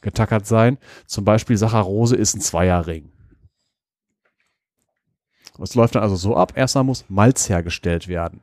getackert 0.00 0.46
sein. 0.46 0.78
Zum 1.06 1.24
Beispiel 1.24 1.56
Saccharose 1.56 2.16
ist 2.16 2.34
ein 2.34 2.40
Zweierring. 2.40 3.10
Es 5.62 5.74
läuft 5.74 5.94
dann 5.94 6.02
also 6.02 6.16
so 6.16 6.36
ab, 6.36 6.54
erstmal 6.56 6.84
muss 6.84 7.04
Malz 7.08 7.48
hergestellt 7.48 8.08
werden. 8.08 8.40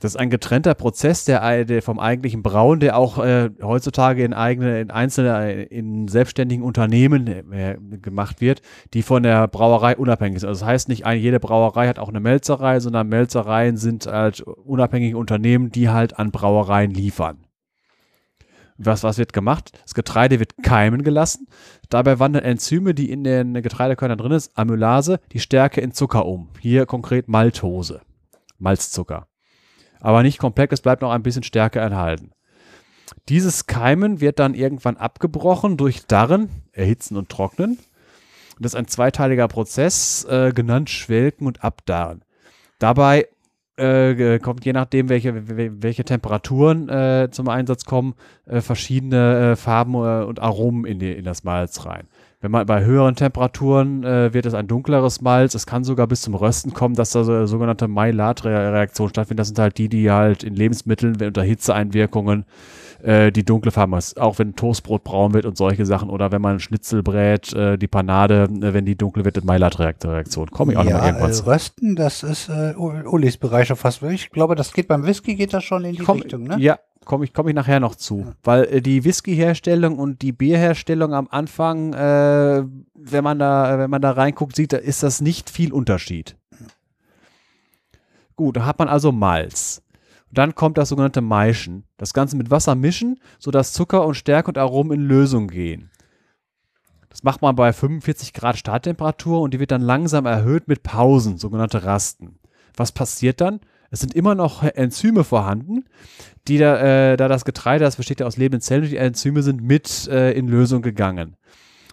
Das 0.00 0.12
ist 0.12 0.16
ein 0.16 0.30
getrennter 0.30 0.74
Prozess, 0.74 1.24
der, 1.24 1.64
der 1.64 1.82
vom 1.82 1.98
eigentlichen 1.98 2.42
Brauen, 2.42 2.80
der 2.80 2.96
auch 2.98 3.18
äh, 3.18 3.50
heutzutage 3.62 4.24
in 4.24 4.34
eigene, 4.34 4.80
in 4.80 4.90
einzelne, 4.90 5.62
in 5.62 6.08
selbstständigen 6.08 6.64
Unternehmen 6.64 7.26
äh, 7.52 7.78
gemacht 8.02 8.40
wird, 8.40 8.60
die 8.92 9.02
von 9.02 9.22
der 9.22 9.48
Brauerei 9.48 9.96
unabhängig 9.96 10.40
sind. 10.40 10.48
Also 10.48 10.60
das 10.60 10.68
heißt 10.68 10.88
nicht, 10.88 11.06
ein, 11.06 11.18
jede 11.18 11.40
Brauerei 11.40 11.88
hat 11.88 11.98
auch 11.98 12.08
eine 12.08 12.20
Melzerei, 12.20 12.80
sondern 12.80 13.08
Melzereien 13.08 13.76
sind 13.76 14.06
halt 14.06 14.40
unabhängige 14.40 15.16
Unternehmen, 15.16 15.70
die 15.70 15.88
halt 15.88 16.18
an 16.18 16.30
Brauereien 16.30 16.90
liefern. 16.90 17.44
Was, 18.76 19.04
was 19.04 19.18
wird 19.18 19.32
gemacht? 19.32 19.70
Das 19.84 19.94
Getreide 19.94 20.40
wird 20.40 20.54
keimen 20.62 21.04
gelassen. 21.04 21.46
Dabei 21.90 22.18
wandeln 22.18 22.44
Enzyme, 22.44 22.92
die 22.92 23.10
in 23.10 23.22
den 23.22 23.54
Getreidekörnern 23.54 24.18
drin 24.18 24.32
ist, 24.32 24.56
Amylase, 24.58 25.20
die 25.32 25.38
Stärke 25.38 25.80
in 25.80 25.92
Zucker 25.92 26.26
um. 26.26 26.48
Hier 26.58 26.84
konkret 26.84 27.28
Maltose, 27.28 28.00
Malzzucker. 28.58 29.28
Aber 30.04 30.22
nicht 30.22 30.38
komplett, 30.38 30.70
es 30.70 30.82
bleibt 30.82 31.00
noch 31.00 31.10
ein 31.12 31.22
bisschen 31.22 31.42
Stärke 31.44 31.80
enthalten. 31.80 32.30
Dieses 33.30 33.66
Keimen 33.66 34.20
wird 34.20 34.38
dann 34.38 34.52
irgendwann 34.52 34.98
abgebrochen 34.98 35.78
durch 35.78 36.06
Darren, 36.06 36.50
Erhitzen 36.72 37.16
und 37.16 37.30
Trocknen. 37.30 37.78
Das 38.60 38.72
ist 38.72 38.76
ein 38.76 38.86
zweiteiliger 38.86 39.48
Prozess, 39.48 40.24
äh, 40.24 40.52
genannt 40.54 40.90
Schwelken 40.90 41.46
und 41.46 41.64
Abdarren. 41.64 42.22
Dabei 42.78 43.28
äh, 43.76 44.38
kommt 44.40 44.66
je 44.66 44.74
nachdem, 44.74 45.08
welche, 45.08 45.32
wel- 45.32 45.82
welche 45.82 46.04
Temperaturen 46.04 46.88
äh, 46.90 47.28
zum 47.30 47.48
Einsatz 47.48 47.86
kommen, 47.86 48.14
äh, 48.44 48.60
verschiedene 48.60 49.52
äh, 49.52 49.56
Farben 49.56 49.94
äh, 49.94 50.24
und 50.24 50.38
Aromen 50.38 50.84
in, 50.84 50.98
die, 50.98 51.12
in 51.12 51.24
das 51.24 51.44
Malz 51.44 51.86
rein. 51.86 52.08
Wenn 52.44 52.50
man 52.50 52.66
bei 52.66 52.84
höheren 52.84 53.16
Temperaturen 53.16 54.04
äh, 54.04 54.34
wird 54.34 54.44
es 54.44 54.52
ein 54.52 54.66
dunkleres 54.66 55.22
Malz. 55.22 55.54
Es 55.54 55.64
kann 55.64 55.82
sogar 55.82 56.06
bis 56.06 56.20
zum 56.20 56.34
Rösten 56.34 56.74
kommen, 56.74 56.94
dass 56.94 57.08
da 57.08 57.24
so 57.24 57.32
eine 57.32 57.46
sogenannte 57.46 57.88
Maillard-Reaktion 57.88 59.08
stattfindet. 59.08 59.40
Das 59.40 59.48
sind 59.48 59.58
halt 59.58 59.78
die, 59.78 59.88
die 59.88 60.10
halt 60.10 60.44
in 60.44 60.54
Lebensmitteln 60.54 61.16
unter 61.22 61.42
Hitzeeinwirkungen 61.42 62.44
äh, 63.02 63.32
die 63.32 63.46
dunkle 63.46 63.70
Farbe 63.70 63.96
ist. 63.96 64.20
Auch 64.20 64.38
wenn 64.38 64.54
Toastbrot 64.56 65.04
braun 65.04 65.32
wird 65.32 65.46
und 65.46 65.56
solche 65.56 65.86
Sachen 65.86 66.10
oder 66.10 66.32
wenn 66.32 66.42
man 66.42 66.60
Schnitzel 66.60 67.02
brät, 67.02 67.50
äh, 67.54 67.78
die 67.78 67.88
Panade, 67.88 68.42
äh, 68.60 68.74
wenn 68.74 68.84
die 68.84 68.94
dunkel 68.94 69.24
wird, 69.24 69.42
Maillard-Reaktion. 69.42 70.50
Komme 70.50 70.72
ich 70.72 70.78
auch 70.78 70.84
ja, 70.84 70.90
noch 70.90 71.00
mal 71.00 71.06
irgendwas. 71.06 71.40
Äh, 71.40 71.50
Rösten, 71.50 71.96
das 71.96 72.22
ist 72.22 72.50
äh, 72.50 72.74
Ulis 72.76 73.38
Bereich 73.38 73.68
schon 73.68 73.78
fast. 73.78 74.02
Ich 74.02 74.28
glaube, 74.28 74.54
das 74.54 74.74
geht 74.74 74.88
beim 74.88 75.06
Whisky 75.06 75.34
geht 75.34 75.54
das 75.54 75.64
schon 75.64 75.82
in 75.86 75.96
die 75.96 76.02
Komm, 76.02 76.18
Richtung, 76.18 76.42
ne? 76.42 76.56
Ja, 76.58 76.78
komme 77.04 77.24
ich, 77.24 77.32
komm 77.32 77.48
ich 77.48 77.54
nachher 77.54 77.80
noch 77.80 77.94
zu. 77.94 78.34
Weil 78.42 78.64
äh, 78.64 78.82
die 78.82 79.04
Whisky-Herstellung 79.04 79.98
und 79.98 80.22
die 80.22 80.32
Bierherstellung 80.32 81.14
am 81.14 81.28
Anfang, 81.30 81.92
äh, 81.92 82.64
wenn 82.94 83.24
man 83.24 83.38
da, 83.38 83.78
wenn 83.78 83.90
man 83.90 84.02
da 84.02 84.12
reinguckt, 84.12 84.56
sieht, 84.56 84.72
da 84.72 84.76
ist 84.76 85.02
das 85.02 85.20
nicht 85.20 85.50
viel 85.50 85.72
Unterschied. 85.72 86.36
Gut, 88.36 88.56
da 88.56 88.66
hat 88.66 88.78
man 88.78 88.88
also 88.88 89.12
Malz. 89.12 89.82
Dann 90.32 90.54
kommt 90.56 90.78
das 90.78 90.88
sogenannte 90.88 91.20
Maischen. 91.20 91.84
Das 91.96 92.12
Ganze 92.12 92.36
mit 92.36 92.50
Wasser 92.50 92.74
mischen, 92.74 93.20
sodass 93.38 93.72
Zucker 93.72 94.04
und 94.04 94.14
Stärke 94.16 94.48
und 94.48 94.58
Aromen 94.58 95.00
in 95.00 95.06
Lösung 95.06 95.46
gehen. 95.46 95.90
Das 97.08 97.22
macht 97.22 97.42
man 97.42 97.54
bei 97.54 97.72
45 97.72 98.32
Grad 98.32 98.58
Starttemperatur 98.58 99.40
und 99.40 99.54
die 99.54 99.60
wird 99.60 99.70
dann 99.70 99.82
langsam 99.82 100.26
erhöht 100.26 100.66
mit 100.66 100.82
Pausen, 100.82 101.38
sogenannte 101.38 101.84
Rasten. 101.84 102.40
Was 102.76 102.90
passiert 102.90 103.40
dann? 103.40 103.60
Es 103.94 104.00
sind 104.00 104.16
immer 104.16 104.34
noch 104.34 104.64
Enzyme 104.64 105.22
vorhanden, 105.22 105.84
die 106.48 106.58
da, 106.58 107.12
äh, 107.12 107.16
da 107.16 107.28
das 107.28 107.44
Getreide, 107.44 107.84
das 107.84 107.94
besteht 107.94 108.18
ja 108.18 108.26
aus 108.26 108.36
lebenden 108.36 108.60
Zellen, 108.60 108.82
die 108.82 108.96
Enzyme 108.96 109.40
sind 109.40 109.62
mit 109.62 110.08
äh, 110.08 110.32
in 110.32 110.48
Lösung 110.48 110.82
gegangen. 110.82 111.36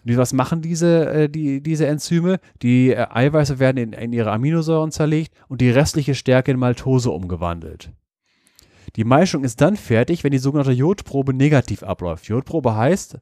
Und 0.04 0.18
was 0.18 0.34
machen 0.34 0.64
diese, 0.64 1.08
äh, 1.12 1.30
die, 1.30 1.62
diese 1.62 1.86
Enzyme? 1.86 2.40
Die 2.64 2.90
äh, 2.90 3.06
Eiweiße 3.08 3.60
werden 3.60 3.78
in, 3.78 3.94
in 3.94 4.14
ihre 4.14 4.32
Aminosäuren 4.32 4.90
zerlegt 4.90 5.32
und 5.48 5.62
die 5.62 5.70
restliche 5.70 6.16
Stärke 6.16 6.50
in 6.50 6.58
Maltose 6.58 7.12
umgewandelt. 7.12 7.92
Die 8.96 9.04
Maischung 9.04 9.44
ist 9.44 9.62
dann 9.62 9.78
fertig, 9.78 10.24
wenn 10.24 10.32
die 10.32 10.40
sogenannte 10.40 10.72
Jodprobe 10.72 11.36
negativ 11.36 11.84
abläuft. 11.84 12.26
Jodprobe 12.26 12.76
heißt, 12.76 13.20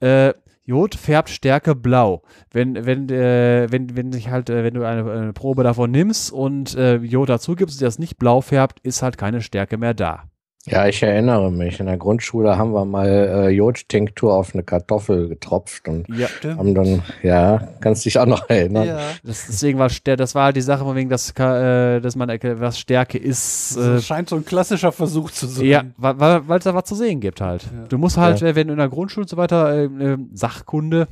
äh, 0.00 0.32
Jod 0.64 0.94
färbt 0.94 1.30
Stärke 1.30 1.74
blau. 1.74 2.22
Wenn, 2.50 2.86
wenn, 2.86 3.08
äh, 3.08 3.66
wenn, 3.70 3.96
wenn 3.96 4.12
sich 4.12 4.30
halt, 4.30 4.48
äh, 4.48 4.62
wenn 4.62 4.74
du 4.74 4.86
eine, 4.86 5.10
eine, 5.10 5.32
Probe 5.32 5.64
davon 5.64 5.90
nimmst 5.90 6.32
und 6.32 6.76
äh, 6.76 6.96
Jod 6.96 7.28
dazu 7.28 7.56
gibst, 7.56 7.82
das 7.82 7.98
nicht 7.98 8.16
blau 8.18 8.40
färbt, 8.40 8.78
ist 8.80 9.02
halt 9.02 9.18
keine 9.18 9.40
Stärke 9.40 9.76
mehr 9.76 9.94
da. 9.94 10.24
Ja, 10.66 10.86
ich 10.86 11.02
erinnere 11.02 11.50
mich. 11.50 11.80
In 11.80 11.86
der 11.86 11.96
Grundschule 11.96 12.56
haben 12.56 12.72
wir 12.72 12.84
mal 12.84 13.08
äh, 13.08 13.48
Jodtinktur 13.48 14.32
auf 14.32 14.54
eine 14.54 14.62
Kartoffel 14.62 15.28
getropft 15.28 15.88
und 15.88 16.06
ja, 16.08 16.28
haben 16.56 16.72
dann, 16.72 17.02
ja, 17.22 17.68
kannst 17.80 18.04
dich 18.04 18.16
auch 18.16 18.26
noch 18.26 18.48
erinnern. 18.48 18.86
Ja. 18.86 19.00
Das, 19.24 19.46
deswegen 19.48 19.80
war 19.80 19.88
das 19.88 20.34
war 20.36 20.44
halt 20.44 20.56
die 20.56 20.60
Sache, 20.60 20.84
von 20.84 20.94
wegen, 20.94 21.10
dass, 21.10 21.30
äh, 21.30 22.00
dass 22.00 22.14
man 22.14 22.28
was 22.28 22.78
Stärke 22.78 23.18
ist. 23.18 23.76
Äh, 23.76 23.94
das 23.94 24.06
scheint 24.06 24.28
so 24.28 24.36
ein 24.36 24.44
klassischer 24.44 24.92
Versuch 24.92 25.32
zu 25.32 25.46
sein. 25.46 25.64
Ja, 25.64 25.84
weil, 25.96 26.46
weil 26.46 26.58
es 26.58 26.64
da 26.64 26.74
was 26.74 26.84
zu 26.84 26.94
sehen 26.94 27.18
gibt 27.18 27.40
halt. 27.40 27.64
Ja. 27.64 27.88
Du 27.88 27.98
musst 27.98 28.16
halt, 28.16 28.40
ja. 28.40 28.54
wenn 28.54 28.68
du 28.68 28.74
in 28.74 28.78
der 28.78 28.88
Grundschule 28.88 29.24
und 29.24 29.28
so 29.28 29.36
weiter, 29.36 29.74
äh, 29.74 29.84
äh, 29.86 30.18
Sachkunde, 30.32 31.08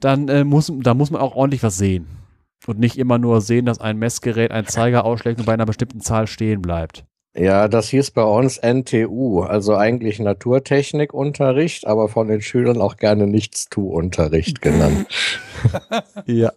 dann 0.00 0.28
äh, 0.28 0.42
muss, 0.42 0.72
da 0.80 0.94
muss 0.94 1.12
man 1.12 1.20
auch 1.20 1.36
ordentlich 1.36 1.62
was 1.62 1.78
sehen. 1.78 2.08
Und 2.66 2.80
nicht 2.80 2.98
immer 2.98 3.18
nur 3.18 3.40
sehen, 3.40 3.66
dass 3.66 3.80
ein 3.80 3.98
Messgerät 3.98 4.50
einen 4.50 4.66
Zeiger 4.66 5.04
ausschlägt 5.04 5.38
und 5.38 5.46
bei 5.46 5.54
einer 5.54 5.64
bestimmten 5.64 6.00
Zahl 6.00 6.26
stehen 6.26 6.60
bleibt. 6.60 7.04
Ja, 7.34 7.68
das 7.68 7.88
hieß 7.88 8.10
bei 8.10 8.24
uns 8.24 8.58
NTU, 8.58 9.42
also 9.42 9.76
eigentlich 9.76 10.18
Naturtechnikunterricht, 10.18 11.86
aber 11.86 12.08
von 12.08 12.26
den 12.26 12.40
Schülern 12.40 12.80
auch 12.80 12.96
gerne 12.96 13.26
Nichtstu-Unterricht 13.28 14.60
genannt. 14.62 15.06
ja. 16.26 16.52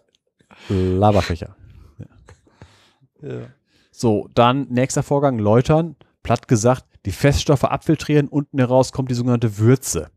Laberfächer. 0.68 1.56
Ja. 1.98 3.28
ja. 3.28 3.46
So, 3.92 4.28
dann 4.34 4.66
nächster 4.70 5.04
Vorgang, 5.04 5.38
läutern. 5.38 5.94
Platt 6.24 6.48
gesagt, 6.48 6.84
die 7.06 7.12
Feststoffe 7.12 7.64
abfiltrieren, 7.64 8.28
unten 8.28 8.58
heraus 8.58 8.90
kommt 8.90 9.10
die 9.10 9.14
sogenannte 9.14 9.58
Würze. 9.58 10.10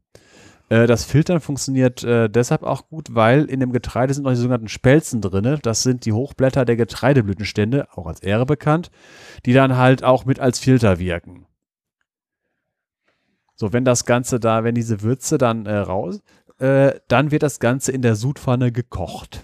Äh, 0.70 0.88
das 0.88 1.06
Filtern 1.06 1.40
funktioniert 1.40 2.04
äh, 2.04 2.30
deshalb 2.30 2.64
auch 2.64 2.88
gut, 2.90 3.14
weil 3.16 3.46
in 3.46 3.60
dem 3.60 3.72
Getreide 3.72 4.14
sind 4.14 4.24
noch 4.24 4.32
die 4.32 4.38
sogenannten 4.38 4.68
Spelzen 4.68 5.22
drin. 5.22 5.60
Das 5.62 5.84
sind 5.84 6.06
die 6.06 6.14
Hochblätter 6.14 6.66
der 6.66 6.76
Getreideblütenstände, 6.76 7.88
auch 7.96 8.08
als 8.08 8.22
Ähre 8.22 8.46
bekannt, 8.46 8.92
die 9.46 9.54
dann 9.54 9.78
halt 9.78 10.04
auch 10.04 10.26
mit 10.26 10.40
als 10.40 10.60
Filter 10.60 11.00
wirken. 11.00 11.46
So, 13.56 13.74
wenn 13.74 13.86
das 13.86 14.06
Ganze 14.06 14.40
da, 14.40 14.64
wenn 14.64 14.76
diese 14.76 15.02
Würze 15.02 15.38
dann 15.38 15.66
äh, 15.66 15.78
raus, 15.78 16.22
äh, 16.60 17.00
dann 17.08 17.32
wird 17.32 17.44
das 17.44 17.60
Ganze 17.60 17.92
in 17.92 18.02
der 18.02 18.16
Sudpfanne 18.16 18.72
gekocht. 18.72 19.42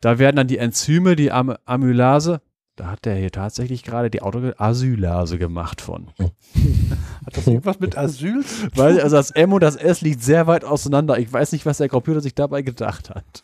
Da 0.00 0.18
werden 0.18 0.36
dann 0.36 0.48
die 0.48 0.58
Enzyme, 0.58 1.16
die 1.16 1.32
Am 1.32 1.56
Amylase, 1.64 2.40
da 2.78 2.92
hat 2.92 3.04
der 3.06 3.16
hier 3.16 3.32
tatsächlich 3.32 3.82
gerade 3.82 4.08
die 4.08 4.22
Autoasylase 4.22 5.36
gemacht 5.36 5.80
von. 5.80 6.08
hat 7.26 7.36
das 7.36 7.46
irgendwas 7.48 7.80
mit 7.80 7.98
Asyl? 7.98 8.44
Weil 8.74 9.00
also 9.00 9.16
das 9.16 9.32
M 9.32 9.52
und 9.52 9.62
das 9.62 9.74
S 9.74 10.00
liegt 10.00 10.22
sehr 10.22 10.46
weit 10.46 10.64
auseinander. 10.64 11.18
Ich 11.18 11.32
weiß 11.32 11.50
nicht, 11.52 11.66
was 11.66 11.78
der 11.78 11.88
Computer 11.88 12.20
sich 12.20 12.36
dabei 12.36 12.62
gedacht 12.62 13.10
hat. 13.10 13.42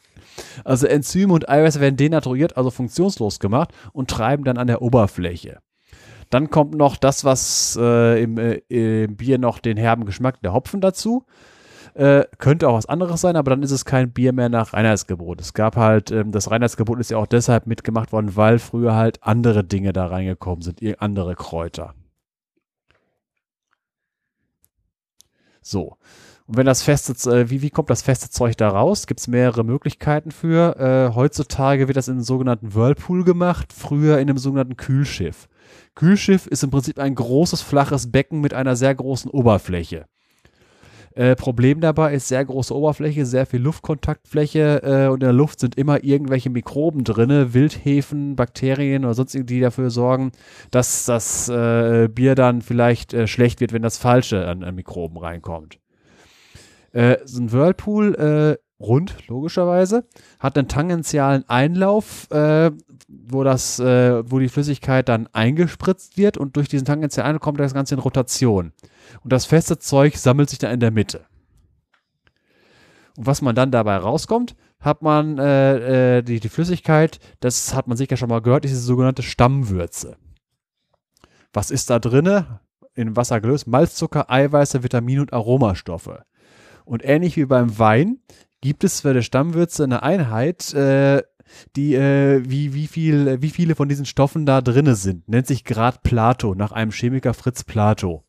Also 0.64 0.86
Enzyme 0.86 1.32
und 1.32 1.48
Eiweiße 1.48 1.80
werden 1.80 1.96
denaturiert, 1.96 2.56
also 2.56 2.70
funktionslos 2.70 3.40
gemacht 3.40 3.72
und 3.92 4.08
treiben 4.08 4.44
dann 4.44 4.56
an 4.56 4.68
der 4.68 4.82
Oberfläche. 4.82 5.58
Dann 6.30 6.50
kommt 6.50 6.74
noch 6.76 6.96
das, 6.96 7.24
was 7.24 7.76
äh, 7.80 8.22
im, 8.22 8.38
äh, 8.38 8.60
im 8.68 9.16
Bier 9.16 9.38
noch 9.38 9.58
den 9.58 9.76
herben 9.76 10.04
Geschmack 10.04 10.40
der 10.42 10.52
Hopfen 10.52 10.80
dazu. 10.80 11.24
Äh, 11.94 12.24
könnte 12.38 12.68
auch 12.68 12.76
was 12.76 12.86
anderes 12.86 13.20
sein, 13.20 13.36
aber 13.36 13.50
dann 13.50 13.62
ist 13.62 13.70
es 13.70 13.84
kein 13.84 14.12
Bier 14.12 14.32
mehr 14.32 14.48
nach 14.48 14.72
Reinheitsgebot. 14.72 15.40
Es 15.40 15.54
gab 15.54 15.76
halt, 15.76 16.10
ähm, 16.10 16.32
das 16.32 16.50
Reinheitsgebot 16.50 16.98
ist 16.98 17.12
ja 17.12 17.18
auch 17.18 17.26
deshalb 17.26 17.68
mitgemacht 17.68 18.12
worden, 18.12 18.34
weil 18.34 18.58
früher 18.58 18.94
halt 18.96 19.22
andere 19.22 19.62
Dinge 19.62 19.92
da 19.92 20.06
reingekommen 20.06 20.62
sind, 20.62 20.80
andere 21.00 21.36
Kräuter. 21.36 21.94
So. 25.62 25.96
Und 26.46 26.58
wenn 26.58 26.66
das 26.66 26.82
feste, 26.82 27.12
äh, 27.30 27.48
wie, 27.48 27.62
wie 27.62 27.70
kommt 27.70 27.90
das 27.90 28.02
feste 28.02 28.28
Zeug 28.28 28.56
da 28.56 28.68
raus? 28.68 29.06
Gibt 29.06 29.20
es 29.20 29.28
mehrere 29.28 29.64
Möglichkeiten 29.64 30.30
für. 30.30 30.76
Äh, 30.78 31.14
heutzutage 31.14 31.86
wird 31.88 31.96
das 31.96 32.08
in 32.08 32.14
einem 32.14 32.24
sogenannten 32.24 32.74
Whirlpool 32.74 33.24
gemacht, 33.24 33.72
früher 33.72 34.18
in 34.18 34.28
einem 34.28 34.38
sogenannten 34.38 34.76
Kühlschiff. 34.76 35.48
Kühlschiff 35.94 36.46
ist 36.46 36.64
im 36.64 36.70
Prinzip 36.70 36.98
ein 36.98 37.14
großes, 37.14 37.62
flaches 37.62 38.10
Becken 38.10 38.40
mit 38.40 38.52
einer 38.52 38.76
sehr 38.76 38.94
großen 38.94 39.30
Oberfläche. 39.30 40.06
Äh, 41.16 41.36
Problem 41.36 41.80
dabei 41.80 42.14
ist 42.14 42.26
sehr 42.26 42.44
große 42.44 42.74
Oberfläche, 42.74 43.24
sehr 43.24 43.46
viel 43.46 43.60
Luftkontaktfläche 43.60 44.82
äh, 44.82 45.06
und 45.06 45.22
in 45.22 45.26
der 45.26 45.32
Luft 45.32 45.60
sind 45.60 45.76
immer 45.76 46.02
irgendwelche 46.02 46.50
Mikroben 46.50 47.04
drin, 47.04 47.54
Wildhefen, 47.54 48.34
Bakterien 48.34 49.04
oder 49.04 49.14
sonst 49.14 49.34
die 49.34 49.60
dafür 49.60 49.90
sorgen, 49.90 50.32
dass 50.72 51.04
das 51.04 51.48
äh, 51.48 52.08
Bier 52.08 52.34
dann 52.34 52.62
vielleicht 52.62 53.14
äh, 53.14 53.28
schlecht 53.28 53.60
wird, 53.60 53.72
wenn 53.72 53.82
das 53.82 53.96
Falsche 53.96 54.48
an, 54.48 54.64
an 54.64 54.74
Mikroben 54.74 55.16
reinkommt. 55.16 55.78
Äh, 56.90 57.18
so 57.24 57.42
ein 57.42 57.52
Whirlpool 57.52 58.58
rund, 58.86 59.16
logischerweise, 59.28 60.06
hat 60.38 60.56
einen 60.56 60.68
tangentialen 60.68 61.48
Einlauf, 61.48 62.30
äh, 62.30 62.70
wo 63.08 63.44
das, 63.44 63.78
äh, 63.78 64.30
wo 64.30 64.38
die 64.38 64.48
Flüssigkeit 64.48 65.08
dann 65.08 65.28
eingespritzt 65.32 66.16
wird 66.16 66.36
und 66.36 66.56
durch 66.56 66.68
diesen 66.68 66.84
tangentialen 66.84 67.28
Einlauf 67.28 67.42
kommt 67.42 67.60
das 67.60 67.74
Ganze 67.74 67.94
in 67.94 68.00
Rotation. 68.00 68.72
Und 69.22 69.32
das 69.32 69.46
feste 69.46 69.78
Zeug 69.78 70.16
sammelt 70.16 70.50
sich 70.50 70.58
dann 70.58 70.72
in 70.72 70.80
der 70.80 70.90
Mitte. 70.90 71.26
Und 73.16 73.26
was 73.26 73.42
man 73.42 73.54
dann 73.54 73.70
dabei 73.70 73.96
rauskommt, 73.96 74.56
hat 74.80 75.02
man 75.02 75.38
äh, 75.38 76.18
äh, 76.18 76.22
die, 76.22 76.40
die 76.40 76.48
Flüssigkeit, 76.48 77.18
das 77.40 77.74
hat 77.74 77.86
man 77.88 77.96
sicher 77.96 78.16
schon 78.16 78.28
mal 78.28 78.42
gehört, 78.42 78.64
diese 78.64 78.78
sogenannte 78.78 79.22
Stammwürze. 79.22 80.16
Was 81.52 81.70
ist 81.70 81.90
da 81.90 81.98
drinne? 81.98 82.60
In 82.94 83.16
Wasser 83.16 83.40
gelöst, 83.40 83.66
Malzzucker, 83.66 84.30
Eiweiße, 84.30 84.82
Vitamine 84.82 85.22
und 85.22 85.32
Aromastoffe. 85.32 86.24
Und 86.84 87.04
ähnlich 87.04 87.36
wie 87.36 87.46
beim 87.46 87.78
Wein 87.78 88.18
gibt 88.64 88.82
es 88.82 89.02
für 89.02 89.12
die 89.12 89.22
Stammwürze 89.22 89.84
eine 89.84 90.02
Einheit, 90.02 90.72
äh, 90.72 91.22
die, 91.76 91.94
äh, 91.94 92.42
wie, 92.48 92.72
wie, 92.72 92.86
viel, 92.86 93.42
wie 93.42 93.50
viele 93.50 93.74
von 93.74 93.90
diesen 93.90 94.06
Stoffen 94.06 94.46
da 94.46 94.62
drinne 94.62 94.94
sind. 94.94 95.28
Nennt 95.28 95.46
sich 95.46 95.64
Grad 95.64 96.02
Plato, 96.02 96.54
nach 96.54 96.72
einem 96.72 96.90
Chemiker 96.90 97.34
Fritz 97.34 97.62
Plato. 97.62 98.24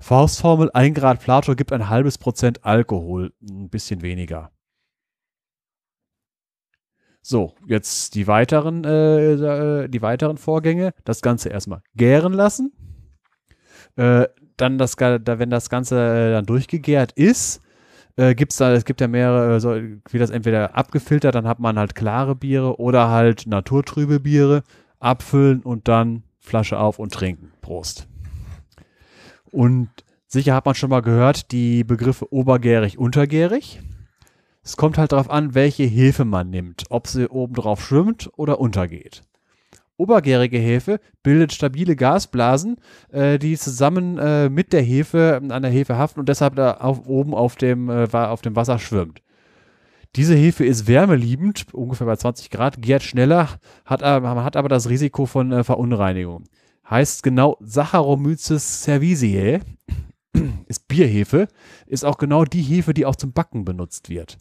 Faustformel, 0.00 0.72
ein 0.74 0.94
Grad 0.94 1.20
Plato 1.20 1.54
gibt 1.54 1.72
ein 1.72 1.88
halbes 1.88 2.18
Prozent 2.18 2.64
Alkohol, 2.64 3.32
ein 3.40 3.70
bisschen 3.70 4.02
weniger. 4.02 4.50
So, 7.22 7.54
jetzt 7.68 8.16
die 8.16 8.26
weiteren, 8.26 8.82
äh, 8.82 9.84
äh 9.84 9.88
die 9.88 10.02
weiteren 10.02 10.38
Vorgänge. 10.38 10.92
Das 11.04 11.22
Ganze 11.22 11.50
erstmal 11.50 11.82
gären 11.94 12.32
lassen. 12.32 12.72
Äh, 13.94 14.26
dann, 14.56 14.76
das, 14.76 14.96
wenn 14.98 15.50
das 15.50 15.70
Ganze 15.70 15.96
äh, 15.96 16.32
dann 16.32 16.46
durchgegärt 16.46 17.12
ist, 17.12 17.62
äh, 18.18 18.34
gibt's 18.34 18.56
da, 18.56 18.72
es 18.72 18.84
gibt 18.84 19.00
ja 19.00 19.06
mehrere, 19.06 19.56
äh, 19.56 19.60
so, 19.60 19.76
wie 20.10 20.18
das 20.18 20.30
entweder 20.30 20.76
abgefiltert, 20.76 21.36
dann 21.36 21.46
hat 21.46 21.60
man 21.60 21.78
halt 21.78 21.94
klare 21.94 22.34
Biere 22.34 22.80
oder 22.80 23.08
halt 23.10 23.46
naturtrübe 23.46 24.18
Biere, 24.18 24.64
abfüllen 24.98 25.62
und 25.62 25.86
dann 25.86 26.24
Flasche 26.40 26.80
auf 26.80 26.98
und 26.98 27.12
trinken. 27.12 27.52
Prost. 27.60 28.08
Und 29.52 29.88
sicher 30.26 30.54
hat 30.54 30.66
man 30.66 30.74
schon 30.74 30.90
mal 30.90 31.00
gehört, 31.00 31.52
die 31.52 31.84
Begriffe 31.84 32.32
obergärig, 32.32 32.98
untergärig. 32.98 33.80
Es 34.64 34.76
kommt 34.76 34.98
halt 34.98 35.12
darauf 35.12 35.30
an, 35.30 35.54
welche 35.54 35.84
Hefe 35.84 36.24
man 36.24 36.50
nimmt, 36.50 36.84
ob 36.90 37.06
sie 37.06 37.28
oben 37.28 37.54
drauf 37.54 37.86
schwimmt 37.86 38.30
oder 38.36 38.58
untergeht. 38.58 39.22
Obergärige 39.98 40.58
Hefe 40.58 41.00
bildet 41.24 41.52
stabile 41.52 41.96
Gasblasen, 41.96 42.76
äh, 43.10 43.38
die 43.38 43.58
zusammen 43.58 44.16
äh, 44.16 44.48
mit 44.48 44.72
der 44.72 44.80
Hefe 44.80 45.40
an 45.48 45.62
der 45.62 45.72
Hefe 45.72 45.98
haften 45.98 46.20
und 46.20 46.28
deshalb 46.28 46.54
da 46.54 46.74
auf, 46.74 47.06
oben 47.06 47.34
auf 47.34 47.56
dem, 47.56 47.90
äh, 47.90 48.06
auf 48.12 48.40
dem 48.40 48.54
Wasser 48.54 48.78
schwimmt. 48.78 49.22
Diese 50.14 50.36
Hefe 50.36 50.64
ist 50.64 50.86
wärmeliebend, 50.86 51.74
ungefähr 51.74 52.06
bei 52.06 52.14
20 52.14 52.48
Grad, 52.50 52.80
gärt 52.80 53.02
schneller, 53.02 53.48
hat, 53.84 54.02
hat 54.02 54.56
aber 54.56 54.68
das 54.68 54.88
Risiko 54.88 55.26
von 55.26 55.50
äh, 55.50 55.64
Verunreinigung. 55.64 56.44
Heißt 56.88 57.24
genau 57.24 57.56
Saccharomyces 57.60 58.84
cerevisiae, 58.84 59.60
ist 60.68 60.86
Bierhefe, 60.86 61.48
ist 61.86 62.04
auch 62.04 62.18
genau 62.18 62.44
die 62.44 62.62
Hefe, 62.62 62.94
die 62.94 63.04
auch 63.04 63.16
zum 63.16 63.32
Backen 63.32 63.64
benutzt 63.64 64.08
wird. 64.10 64.38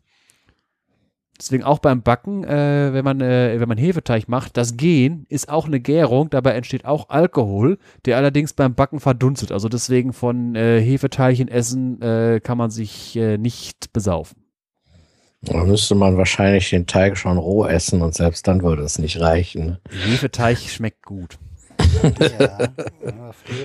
Deswegen 1.39 1.63
auch 1.63 1.79
beim 1.79 2.01
Backen, 2.01 2.43
äh, 2.43 2.93
wenn, 2.93 3.05
man, 3.05 3.21
äh, 3.21 3.59
wenn 3.59 3.69
man 3.69 3.77
Hefeteig 3.77 4.27
macht, 4.27 4.57
das 4.57 4.75
Gehen 4.75 5.25
ist 5.29 5.49
auch 5.49 5.67
eine 5.67 5.79
Gärung, 5.79 6.29
dabei 6.29 6.51
entsteht 6.51 6.85
auch 6.85 7.09
Alkohol, 7.09 7.77
der 8.05 8.17
allerdings 8.17 8.53
beim 8.53 8.73
Backen 8.73 8.99
verdunstet. 8.99 9.51
Also 9.51 9.69
deswegen 9.69 10.13
von 10.13 10.55
äh, 10.55 10.81
Hefeteilchen 10.81 11.47
essen 11.47 12.01
äh, 12.01 12.39
kann 12.41 12.57
man 12.57 12.71
sich 12.71 13.15
äh, 13.15 13.37
nicht 13.37 13.93
besaufen. 13.93 14.43
Da 15.41 15.63
müsste 15.63 15.93
man 15.93 16.17
wahrscheinlich 16.17 16.71
den 16.71 16.87
Teig 16.87 17.17
schon 17.17 17.37
roh 17.37 17.65
essen 17.65 18.01
und 18.01 18.15
selbst 18.15 18.47
dann 18.47 18.63
würde 18.63 18.81
es 18.81 18.97
nicht 18.97 19.19
reichen. 19.19 19.77
Hefeteig 20.05 20.57
schmeckt 20.57 21.05
gut. 21.05 21.37
Ja, 22.19 22.69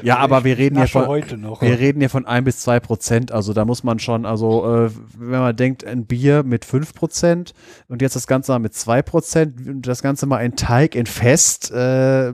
ja, 0.02 0.16
aber 0.18 0.44
wir 0.44 0.58
reden 0.58 0.78
ja 0.78 0.86
von 0.86 1.08
wir 1.08 1.78
reden 1.78 2.00
ja 2.00 2.08
von 2.08 2.26
ein 2.26 2.44
bis 2.44 2.60
zwei 2.60 2.80
Prozent. 2.80 3.32
Also 3.32 3.52
da 3.52 3.64
muss 3.64 3.84
man 3.84 3.98
schon, 3.98 4.26
also 4.26 4.86
äh, 4.86 4.90
wenn 5.18 5.40
man 5.40 5.56
denkt, 5.56 5.84
ein 5.84 6.06
Bier 6.06 6.42
mit 6.42 6.64
fünf 6.64 6.94
Prozent 6.94 7.54
und 7.88 8.02
jetzt 8.02 8.16
das 8.16 8.26
Ganze 8.26 8.52
mal 8.52 8.58
mit 8.58 8.74
zwei 8.74 9.02
Prozent 9.02 9.66
und 9.66 9.86
das 9.86 10.02
Ganze 10.02 10.26
mal 10.26 10.40
in 10.40 10.56
Teig, 10.56 10.94
in 10.94 11.06
Fest, 11.06 11.70
äh, 11.70 12.32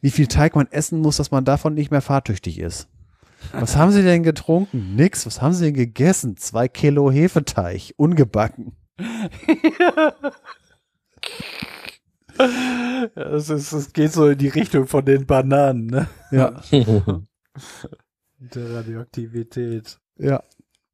wie 0.00 0.10
viel 0.10 0.26
Teig 0.26 0.54
man 0.54 0.68
essen 0.70 1.00
muss, 1.00 1.16
dass 1.16 1.30
man 1.30 1.44
davon 1.44 1.74
nicht 1.74 1.90
mehr 1.90 2.02
fahrtüchtig 2.02 2.58
ist. 2.58 2.88
Was 3.52 3.76
haben 3.76 3.90
Sie 3.90 4.02
denn 4.02 4.22
getrunken? 4.22 4.94
Nix. 4.96 5.26
Was 5.26 5.40
haben 5.40 5.54
Sie 5.54 5.64
denn 5.66 5.74
gegessen? 5.74 6.36
Zwei 6.36 6.68
Kilo 6.68 7.10
Hefeteig, 7.10 7.94
ungebacken. 7.96 8.76
Es, 13.14 13.48
ist, 13.48 13.72
es 13.72 13.92
geht 13.92 14.12
so 14.12 14.28
in 14.28 14.36
die 14.36 14.48
Richtung 14.48 14.86
von 14.86 15.04
den 15.04 15.26
Bananen, 15.26 15.86
ne? 15.86 16.06
Ja. 16.30 16.60
Der 18.38 18.74
Radioaktivität. 18.74 19.98
Ja. 20.18 20.42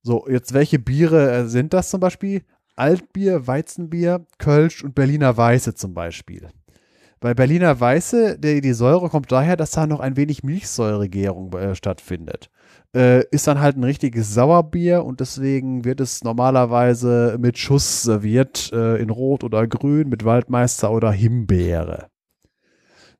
So, 0.02 0.26
jetzt 0.28 0.52
welche 0.54 0.78
Biere 0.78 1.32
äh, 1.32 1.46
sind 1.46 1.74
das 1.74 1.90
zum 1.90 2.00
Beispiel? 2.00 2.42
Altbier, 2.76 3.46
Weizenbier, 3.46 4.24
Kölsch 4.38 4.84
und 4.84 4.94
Berliner 4.94 5.36
Weiße 5.36 5.74
zum 5.74 5.94
Beispiel. 5.94 6.48
Bei 7.18 7.34
Berliner 7.34 7.80
Weiße, 7.80 8.38
die, 8.38 8.60
die 8.60 8.72
Säure 8.72 9.08
kommt 9.08 9.32
daher, 9.32 9.56
dass 9.56 9.72
da 9.72 9.86
noch 9.86 10.00
ein 10.00 10.16
wenig 10.16 10.44
Milchsäuregärung 10.44 11.52
äh, 11.54 11.74
stattfindet 11.74 12.50
äh, 12.96 13.24
ist 13.30 13.46
dann 13.46 13.60
halt 13.60 13.76
ein 13.76 13.84
richtiges 13.84 14.32
Sauerbier 14.32 15.04
und 15.04 15.20
deswegen 15.20 15.84
wird 15.84 16.00
es 16.00 16.24
normalerweise 16.24 17.36
mit 17.38 17.58
Schuss 17.58 18.02
serviert, 18.02 18.72
äh, 18.72 18.96
in 18.96 19.10
Rot 19.10 19.44
oder 19.44 19.66
Grün, 19.66 20.08
mit 20.08 20.24
Waldmeister 20.24 20.90
oder 20.90 21.12
Himbeere. 21.12 22.08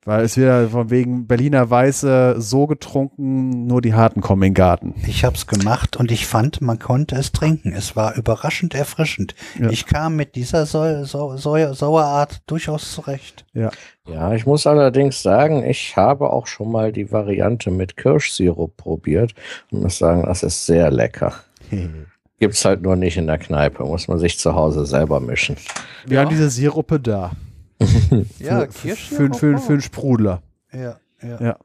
Weil 0.07 0.23
es 0.23 0.37
wird 0.37 0.71
von 0.71 0.89
wegen 0.89 1.27
Berliner 1.27 1.69
Weiße 1.69 2.35
so 2.37 2.65
getrunken, 2.65 3.67
nur 3.67 3.81
die 3.81 3.93
Harten 3.93 4.21
kommen 4.21 4.41
in 4.43 4.51
den 4.51 4.53
Garten. 4.53 4.95
Ich 5.05 5.25
habe 5.25 5.35
es 5.35 5.47
gemacht 5.47 5.97
und 5.97 6.13
ich 6.13 6.25
fand, 6.25 6.61
man 6.61 6.79
konnte 6.79 7.17
es 7.17 7.33
trinken. 7.33 7.73
Es 7.73 7.97
war 7.97 8.15
überraschend 8.15 8.73
erfrischend. 8.73 9.35
Ja. 9.59 9.69
Ich 9.69 9.85
kam 9.85 10.15
mit 10.15 10.35
dieser 10.35 10.65
Sau 10.65 11.03
Sau 11.03 11.35
Sau 11.35 11.73
Sauerart 11.73 12.41
durchaus 12.47 12.93
zurecht. 12.93 13.43
Ja. 13.53 13.69
Ja, 14.07 14.33
ich 14.33 14.45
muss 14.45 14.65
allerdings 14.65 15.21
sagen, 15.21 15.65
ich 15.65 15.97
habe 15.97 16.29
auch 16.29 16.47
schon 16.47 16.71
mal 16.71 16.93
die 16.93 17.11
Variante 17.11 17.69
mit 17.69 17.97
Kirschsirup 17.97 18.77
probiert 18.77 19.35
und 19.71 19.81
muss 19.81 19.97
sagen, 19.97 20.23
das 20.25 20.41
ist 20.41 20.65
sehr 20.65 20.89
lecker. 20.89 21.33
Gibt 22.39 22.53
es 22.53 22.63
halt 22.63 22.81
nur 22.81 22.95
nicht 22.95 23.17
in 23.17 23.27
der 23.27 23.39
Kneipe, 23.39 23.83
muss 23.83 24.07
man 24.07 24.19
sich 24.19 24.39
zu 24.39 24.55
Hause 24.55 24.85
selber 24.85 25.19
mischen. 25.19 25.57
Wir 26.05 26.15
ja. 26.15 26.21
haben 26.21 26.29
diese 26.29 26.49
Sirupe 26.49 26.97
da. 26.97 27.31
ja, 28.39 28.65
Kirschsirup. 28.65 29.35
Für, 29.35 29.53
für, 29.53 29.57
für 29.59 29.73
einen 29.73 29.81
Sprudler. 29.81 30.41
Ja, 30.71 30.99
ja, 31.21 31.41
ja. 31.41 31.57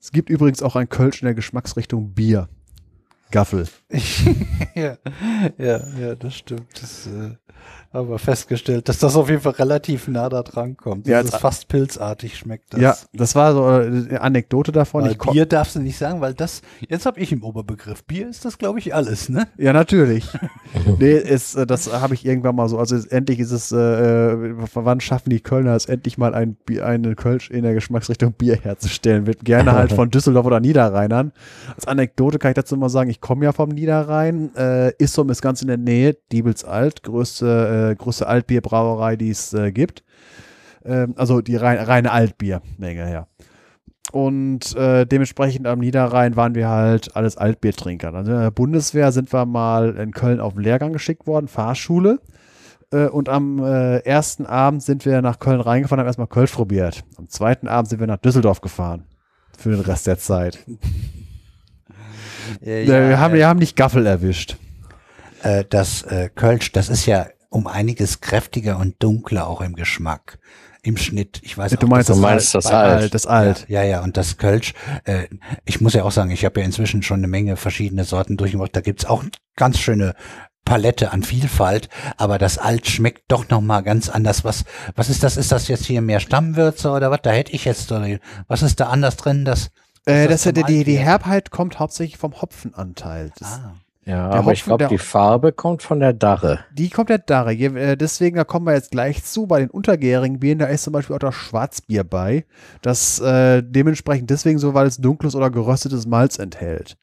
Es 0.00 0.12
gibt 0.12 0.28
übrigens 0.28 0.62
auch 0.62 0.76
ein 0.76 0.88
Kölsch 0.88 1.22
in 1.22 1.26
der 1.26 1.34
Geschmacksrichtung 1.34 2.12
Bier. 2.12 2.48
Gaffel. 3.30 3.66
ja, 4.74 4.98
ja, 5.58 5.98
ja, 5.98 6.14
das 6.14 6.36
stimmt. 6.36 6.68
Das, 6.80 7.06
äh, 7.06 7.36
aber 7.94 8.18
festgestellt, 8.18 8.88
dass 8.88 8.98
das 8.98 9.14
auf 9.14 9.28
jeden 9.30 9.40
Fall 9.40 9.52
relativ 9.52 10.08
nah 10.08 10.28
da 10.28 10.42
dran 10.42 10.76
kommt. 10.76 11.06
Ja, 11.06 11.22
das 11.22 11.34
ist 11.34 11.40
fast 11.40 11.68
pilzartig 11.68 12.36
schmeckt 12.36 12.74
das. 12.74 12.80
Ja, 12.80 12.96
das 13.12 13.34
war 13.34 13.52
so 13.52 13.64
eine 13.64 14.20
Anekdote 14.20 14.72
davon. 14.72 15.06
Ich 15.06 15.18
Bier 15.18 15.46
darfst 15.46 15.76
du 15.76 15.80
nicht 15.80 15.96
sagen, 15.96 16.20
weil 16.20 16.34
das, 16.34 16.62
jetzt 16.88 17.06
habe 17.06 17.20
ich 17.20 17.30
im 17.30 17.44
Oberbegriff. 17.44 18.02
Bier 18.04 18.28
ist 18.28 18.44
das, 18.44 18.58
glaube 18.58 18.80
ich, 18.80 18.94
alles, 18.94 19.28
ne? 19.28 19.46
Ja, 19.58 19.72
natürlich. 19.72 20.26
nee, 20.98 21.16
ist, 21.16 21.54
äh, 21.54 21.66
das 21.66 21.92
habe 21.92 22.14
ich 22.14 22.26
irgendwann 22.26 22.56
mal 22.56 22.68
so. 22.68 22.78
Also 22.78 22.96
endlich 22.96 23.38
ist 23.38 23.52
es, 23.52 23.70
äh, 23.70 23.76
äh, 23.78 24.54
wann 24.74 25.00
schaffen 25.00 25.30
die 25.30 25.40
Kölner 25.40 25.76
es 25.76 25.86
endlich 25.86 26.18
mal 26.18 26.34
ein 26.34 26.56
Bier, 26.56 26.86
eine 26.86 27.14
Kölsch 27.14 27.50
in 27.50 27.62
der 27.62 27.74
Geschmacksrichtung 27.74 28.32
Bier 28.32 28.56
herzustellen? 28.56 29.26
Wird 29.26 29.44
gerne 29.44 29.72
halt 29.74 29.92
von 29.92 30.10
Düsseldorf 30.10 30.46
oder 30.46 30.58
Niederrheinern. 30.58 31.32
Als 31.74 31.86
Anekdote 31.86 32.38
kann 32.38 32.50
ich 32.50 32.56
dazu 32.56 32.76
mal 32.76 32.88
sagen, 32.88 33.10
ich 33.10 33.20
komme 33.20 33.44
ja 33.44 33.52
vom 33.52 33.68
Niederrhein. 33.68 34.54
Äh, 34.56 34.92
Issom 34.98 35.30
ist 35.30 35.42
ganz 35.42 35.62
in 35.62 35.68
der 35.68 35.76
Nähe, 35.76 36.16
Diebelsalt, 36.32 37.04
größte 37.04 37.44
äh, 37.82 37.83
größte 37.92 38.26
Altbierbrauerei, 38.26 39.16
die 39.16 39.30
es 39.30 39.52
äh, 39.52 39.72
gibt. 39.72 40.02
Ähm, 40.84 41.14
also 41.16 41.40
die 41.40 41.56
rein, 41.56 41.78
reine 41.78 42.12
Altbiermenge, 42.12 43.12
ja. 43.12 43.26
Und 44.12 44.76
äh, 44.76 45.06
dementsprechend 45.06 45.66
am 45.66 45.80
Niederrhein 45.80 46.36
waren 46.36 46.54
wir 46.54 46.68
halt 46.68 47.16
alles 47.16 47.36
Altbiertrinker. 47.36 48.12
Dann 48.12 48.26
in 48.26 48.32
der 48.32 48.50
Bundeswehr 48.50 49.10
sind 49.10 49.32
wir 49.32 49.46
mal 49.46 49.96
in 49.96 50.12
Köln 50.12 50.40
auf 50.40 50.54
den 50.54 50.62
Lehrgang 50.62 50.92
geschickt 50.92 51.26
worden, 51.26 51.48
Fahrschule. 51.48 52.20
Äh, 52.92 53.06
und 53.06 53.28
am 53.28 53.58
äh, 53.64 53.98
ersten 53.98 54.46
Abend 54.46 54.82
sind 54.82 55.04
wir 55.04 55.20
nach 55.22 55.38
Köln 55.40 55.60
reingefahren, 55.60 56.00
haben 56.00 56.06
erstmal 56.06 56.28
Kölsch 56.28 56.52
probiert. 56.52 57.02
Am 57.16 57.28
zweiten 57.28 57.66
Abend 57.66 57.88
sind 57.88 57.98
wir 57.98 58.06
nach 58.06 58.18
Düsseldorf 58.18 58.60
gefahren. 58.60 59.04
Für 59.58 59.70
den 59.70 59.80
Rest 59.80 60.06
der 60.06 60.18
Zeit. 60.18 60.58
ja, 62.60 62.74
ja, 62.74 63.08
wir, 63.08 63.18
haben, 63.18 63.34
wir 63.34 63.48
haben 63.48 63.58
nicht 63.58 63.74
Gaffel 63.74 64.06
erwischt. 64.06 64.58
Äh, 65.42 65.64
das 65.68 66.02
äh, 66.02 66.28
Kölsch, 66.34 66.72
das 66.72 66.88
ist 66.88 67.06
ja 67.06 67.26
um 67.54 67.66
einiges 67.66 68.20
kräftiger 68.20 68.78
und 68.78 69.02
dunkler 69.02 69.46
auch 69.46 69.60
im 69.60 69.74
Geschmack 69.74 70.38
im 70.82 70.96
Schnitt. 70.96 71.40
Ich 71.42 71.56
weiß 71.56 71.72
du 71.72 71.86
auch, 71.86 71.90
meinst, 71.90 72.10
das, 72.10 72.18
meinst 72.18 72.54
das, 72.54 72.66
Alt. 72.66 73.00
Alt. 73.00 73.14
Das 73.14 73.26
Alt. 73.26 73.66
Ja, 73.68 73.82
ja, 73.82 73.88
ja, 73.88 74.02
und 74.02 74.16
das 74.16 74.36
Kölsch. 74.36 74.74
Äh, 75.04 75.28
ich 75.64 75.80
muss 75.80 75.94
ja 75.94 76.02
auch 76.02 76.10
sagen, 76.10 76.30
ich 76.30 76.44
habe 76.44 76.60
ja 76.60 76.66
inzwischen 76.66 77.02
schon 77.02 77.20
eine 77.20 77.28
Menge 77.28 77.56
verschiedene 77.56 78.04
Sorten 78.04 78.36
durchgemacht. 78.36 78.76
Da 78.76 78.80
gibt's 78.80 79.06
auch 79.06 79.24
ganz 79.56 79.78
schöne 79.78 80.14
Palette 80.64 81.12
an 81.12 81.22
Vielfalt, 81.22 81.88
aber 82.16 82.38
das 82.38 82.58
Alt 82.58 82.86
schmeckt 82.86 83.24
doch 83.28 83.48
noch 83.48 83.60
mal 83.60 83.82
ganz 83.82 84.08
anders. 84.08 84.44
Was 84.44 84.64
was 84.94 85.08
ist 85.08 85.22
das? 85.22 85.36
Ist 85.36 85.52
das 85.52 85.68
jetzt 85.68 85.86
hier 85.86 86.02
mehr 86.02 86.20
Stammwürze 86.20 86.90
oder 86.90 87.10
was? 87.10 87.20
Da 87.22 87.30
hätte 87.30 87.52
ich 87.52 87.64
jetzt 87.64 87.90
was 88.48 88.62
ist 88.62 88.80
da 88.80 88.88
anders 88.88 89.16
drin? 89.16 89.44
Das 89.44 89.70
äh, 90.06 90.26
das, 90.26 90.42
das 90.42 90.52
die, 90.66 90.84
die 90.84 90.98
Herbheit 90.98 91.50
kommt 91.50 91.78
hauptsächlich 91.78 92.18
vom 92.18 92.40
Hopfenanteil. 92.40 93.30
Das, 93.38 93.48
ah. 93.48 93.74
Ja, 94.06 94.28
der 94.28 94.38
aber 94.38 94.38
Hopfen, 94.38 94.52
ich 94.52 94.64
glaube, 94.64 94.86
die 94.88 94.98
Farbe 94.98 95.52
kommt 95.52 95.82
von 95.82 95.98
der 95.98 96.12
Darre. 96.12 96.60
Die 96.72 96.90
kommt 96.90 97.08
der 97.08 97.18
Darre. 97.18 97.54
Äh, 97.54 97.96
deswegen, 97.96 98.36
da 98.36 98.44
kommen 98.44 98.66
wir 98.66 98.74
jetzt 98.74 98.90
gleich 98.90 99.24
zu. 99.24 99.46
Bei 99.46 99.60
den 99.60 99.70
untergärigen 99.70 100.40
Bieren, 100.40 100.58
da 100.58 100.66
ist 100.66 100.84
zum 100.84 100.92
Beispiel 100.92 101.16
auch 101.16 101.20
das 101.20 101.34
Schwarzbier 101.34 102.04
bei. 102.04 102.44
Das 102.82 103.18
äh, 103.20 103.62
dementsprechend 103.62 104.28
deswegen 104.28 104.58
so, 104.58 104.74
weil 104.74 104.86
es 104.86 104.98
dunkles 104.98 105.34
oder 105.34 105.50
geröstetes 105.50 106.06
Malz 106.06 106.38
enthält. 106.38 106.98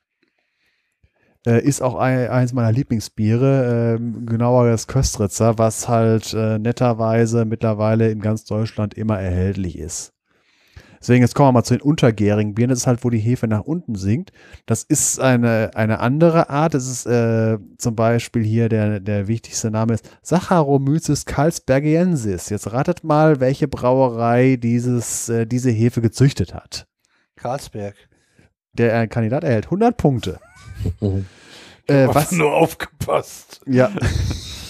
Äh, 1.47 1.63
ist 1.63 1.81
auch 1.81 1.95
ein, 1.95 2.29
eins 2.29 2.53
meiner 2.53 2.71
Lieblingsbiere, 2.71 3.97
äh, 3.97 4.25
genauer 4.25 4.69
das 4.69 4.85
Köstritzer, 4.85 5.57
was 5.57 5.89
halt 5.89 6.35
äh, 6.35 6.59
netterweise 6.59 7.45
mittlerweile 7.45 8.11
in 8.11 8.21
ganz 8.21 8.45
Deutschland 8.45 8.93
immer 8.93 9.19
erhältlich 9.19 9.79
ist. 9.79 10.13
Deswegen, 11.01 11.23
jetzt 11.23 11.33
kommen 11.33 11.47
wir 11.47 11.53
mal 11.53 11.63
zu 11.63 11.73
den 11.73 11.81
untergärigen 11.81 12.53
Bieren. 12.53 12.69
Das 12.69 12.79
ist 12.79 12.87
halt, 12.87 13.03
wo 13.03 13.09
die 13.09 13.17
Hefe 13.17 13.47
nach 13.47 13.63
unten 13.63 13.95
sinkt. 13.95 14.31
Das 14.67 14.83
ist 14.83 15.19
eine, 15.19 15.71
eine 15.73 15.99
andere 15.99 16.51
Art. 16.51 16.75
Das 16.75 16.87
ist 16.87 17.07
äh, 17.07 17.57
zum 17.79 17.95
Beispiel 17.95 18.43
hier 18.43 18.69
der, 18.69 18.99
der 18.99 19.27
wichtigste 19.27 19.71
Name 19.71 19.95
ist 19.95 20.07
Saccharomyces 20.21 21.25
carlsbergiensis. 21.25 22.49
Jetzt 22.49 22.71
ratet 22.71 23.03
mal, 23.03 23.39
welche 23.39 23.67
Brauerei 23.67 24.57
dieses, 24.57 25.27
äh, 25.27 25.47
diese 25.47 25.71
Hefe 25.71 26.01
gezüchtet 26.01 26.53
hat. 26.53 26.87
Karlsberg. 27.35 27.95
Der 28.73 29.01
äh, 29.01 29.07
Kandidat 29.07 29.43
erhält 29.43 29.65
100 29.65 29.97
Punkte. 29.97 30.39
äh, 31.87 32.07
was 32.07 32.31
nur 32.31 32.53
aufgepasst. 32.53 33.61
Ja. 33.65 33.91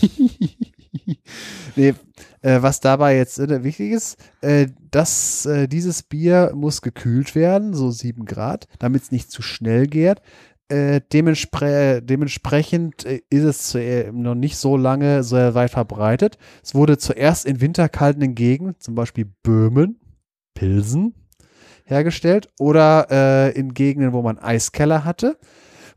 nee, 1.75 1.93
äh, 2.41 2.61
was 2.61 2.79
dabei 2.79 3.17
jetzt 3.17 3.39
äh, 3.39 3.63
wichtig 3.63 3.91
ist, 3.91 4.17
äh, 4.41 4.67
dass 4.89 5.45
äh, 5.45 5.67
dieses 5.67 6.03
Bier 6.03 6.51
muss 6.55 6.81
gekühlt 6.81 7.35
werden, 7.35 7.73
so 7.73 7.91
sieben 7.91 8.25
Grad, 8.25 8.67
damit 8.79 9.03
es 9.03 9.11
nicht 9.11 9.31
zu 9.31 9.41
schnell 9.41 9.87
gärt. 9.87 10.21
Äh, 10.69 11.01
dementspre 11.13 12.01
dementsprechend 12.01 13.03
ist 13.03 13.43
es 13.43 13.69
zu, 13.69 14.11
noch 14.13 14.35
nicht 14.35 14.57
so 14.57 14.77
lange 14.77 15.23
sehr 15.23 15.53
weit 15.53 15.71
verbreitet. 15.71 16.37
Es 16.63 16.73
wurde 16.73 16.97
zuerst 16.97 17.45
in 17.45 17.61
winterkalten 17.61 18.35
Gegenden, 18.35 18.75
zum 18.79 18.95
Beispiel 18.95 19.25
Böhmen, 19.43 19.99
Pilsen, 20.53 21.13
hergestellt 21.83 22.47
oder 22.57 23.53
in 23.53 23.73
Gegenden, 23.73 24.13
wo 24.13 24.21
man 24.21 24.39
Eiskeller 24.39 25.03
hatte. 25.03 25.37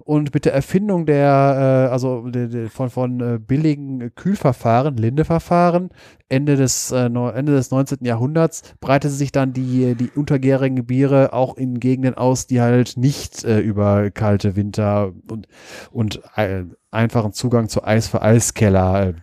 Und 0.04 0.34
mit 0.34 0.44
der 0.44 0.52
Erfindung 0.52 1.06
der, 1.06 1.88
äh, 1.88 1.90
also 1.90 2.28
de, 2.28 2.48
de, 2.48 2.68
von, 2.68 2.90
von 2.90 3.20
äh, 3.20 3.38
billigen 3.38 4.14
Kühlverfahren, 4.14 4.98
Lindeverfahren, 4.98 5.88
Ende 6.28 6.56
des, 6.56 6.92
äh, 6.92 7.06
Ende 7.06 7.52
des 7.52 7.70
19. 7.70 8.04
Jahrhunderts 8.04 8.74
breitete 8.80 9.14
sich 9.14 9.32
dann 9.32 9.54
die, 9.54 9.94
die 9.94 10.10
untergärigen 10.10 10.84
Biere 10.84 11.32
auch 11.32 11.56
in 11.56 11.80
Gegenden 11.80 12.14
aus, 12.14 12.46
die 12.46 12.60
halt 12.60 12.98
nicht 12.98 13.44
äh, 13.44 13.60
über 13.60 14.10
kalte 14.10 14.56
Winter 14.56 15.14
und, 15.30 15.48
und 15.90 16.20
äh, 16.36 16.64
einfachen 16.90 17.32
Zugang 17.32 17.70
zu 17.70 17.82
Eis 17.82 18.06
für 18.06 18.20
Eiskeller 18.20 19.14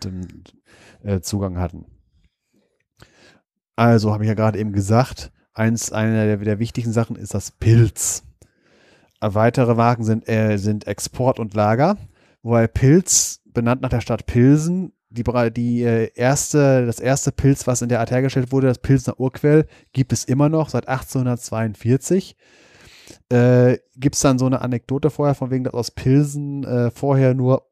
äh, 1.03 1.21
Zugang 1.21 1.59
hatten. 1.59 1.85
Also 3.75 4.13
habe 4.13 4.23
ich 4.23 4.29
ja 4.29 4.33
gerade 4.33 4.57
eben 4.57 4.73
gesagt, 4.73 5.31
eins, 5.53 5.91
eine 5.91 6.25
der, 6.25 6.37
der 6.37 6.59
wichtigen 6.59 6.91
Sachen 6.91 7.15
ist 7.15 7.35
das 7.35 7.51
Pilz. 7.51 8.23
Weitere 9.21 9.75
Marken 9.75 10.03
sind, 10.03 10.27
äh, 10.27 10.57
sind 10.57 10.87
Export 10.87 11.39
und 11.39 11.53
Lager, 11.53 11.97
wobei 12.41 12.67
Pilz, 12.67 13.41
benannt 13.45 13.81
nach 13.81 13.89
der 13.89 14.01
Stadt 14.01 14.25
Pilsen, 14.25 14.93
die, 15.09 15.23
die 15.51 15.83
äh, 15.83 16.09
erste, 16.15 16.85
das 16.85 16.99
erste 16.99 17.31
Pilz, 17.31 17.67
was 17.67 17.81
in 17.81 17.89
der 17.89 17.99
Art 17.99 18.11
hergestellt 18.11 18.51
wurde, 18.51 18.67
das 18.67 18.79
Pilsner 18.79 19.19
Urquell, 19.19 19.67
gibt 19.93 20.13
es 20.13 20.23
immer 20.23 20.49
noch 20.49 20.69
seit 20.69 20.87
1842. 20.87 22.35
Äh, 23.29 23.77
gibt 23.95 24.15
es 24.15 24.21
dann 24.21 24.39
so 24.39 24.45
eine 24.45 24.61
Anekdote 24.61 25.09
vorher, 25.09 25.35
von 25.35 25.51
wegen, 25.51 25.65
dass 25.65 25.73
aus 25.73 25.91
Pilsen 25.91 26.63
äh, 26.63 26.91
vorher 26.91 27.33
nur 27.33 27.67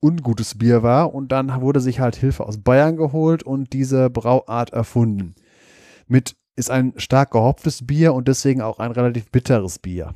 ungutes 0.00 0.58
Bier 0.58 0.82
war 0.82 1.14
und 1.14 1.30
dann 1.32 1.60
wurde 1.60 1.80
sich 1.80 2.00
halt 2.00 2.16
Hilfe 2.16 2.46
aus 2.46 2.58
Bayern 2.58 2.96
geholt 2.96 3.42
und 3.42 3.72
diese 3.72 4.10
Brauart 4.10 4.72
erfunden. 4.72 5.34
Mit 6.06 6.36
ist 6.56 6.70
ein 6.70 6.92
stark 6.96 7.30
gehopftes 7.30 7.86
Bier 7.86 8.12
und 8.14 8.28
deswegen 8.28 8.62
auch 8.62 8.78
ein 8.78 8.90
relativ 8.90 9.30
bitteres 9.30 9.78
Bier. 9.78 10.12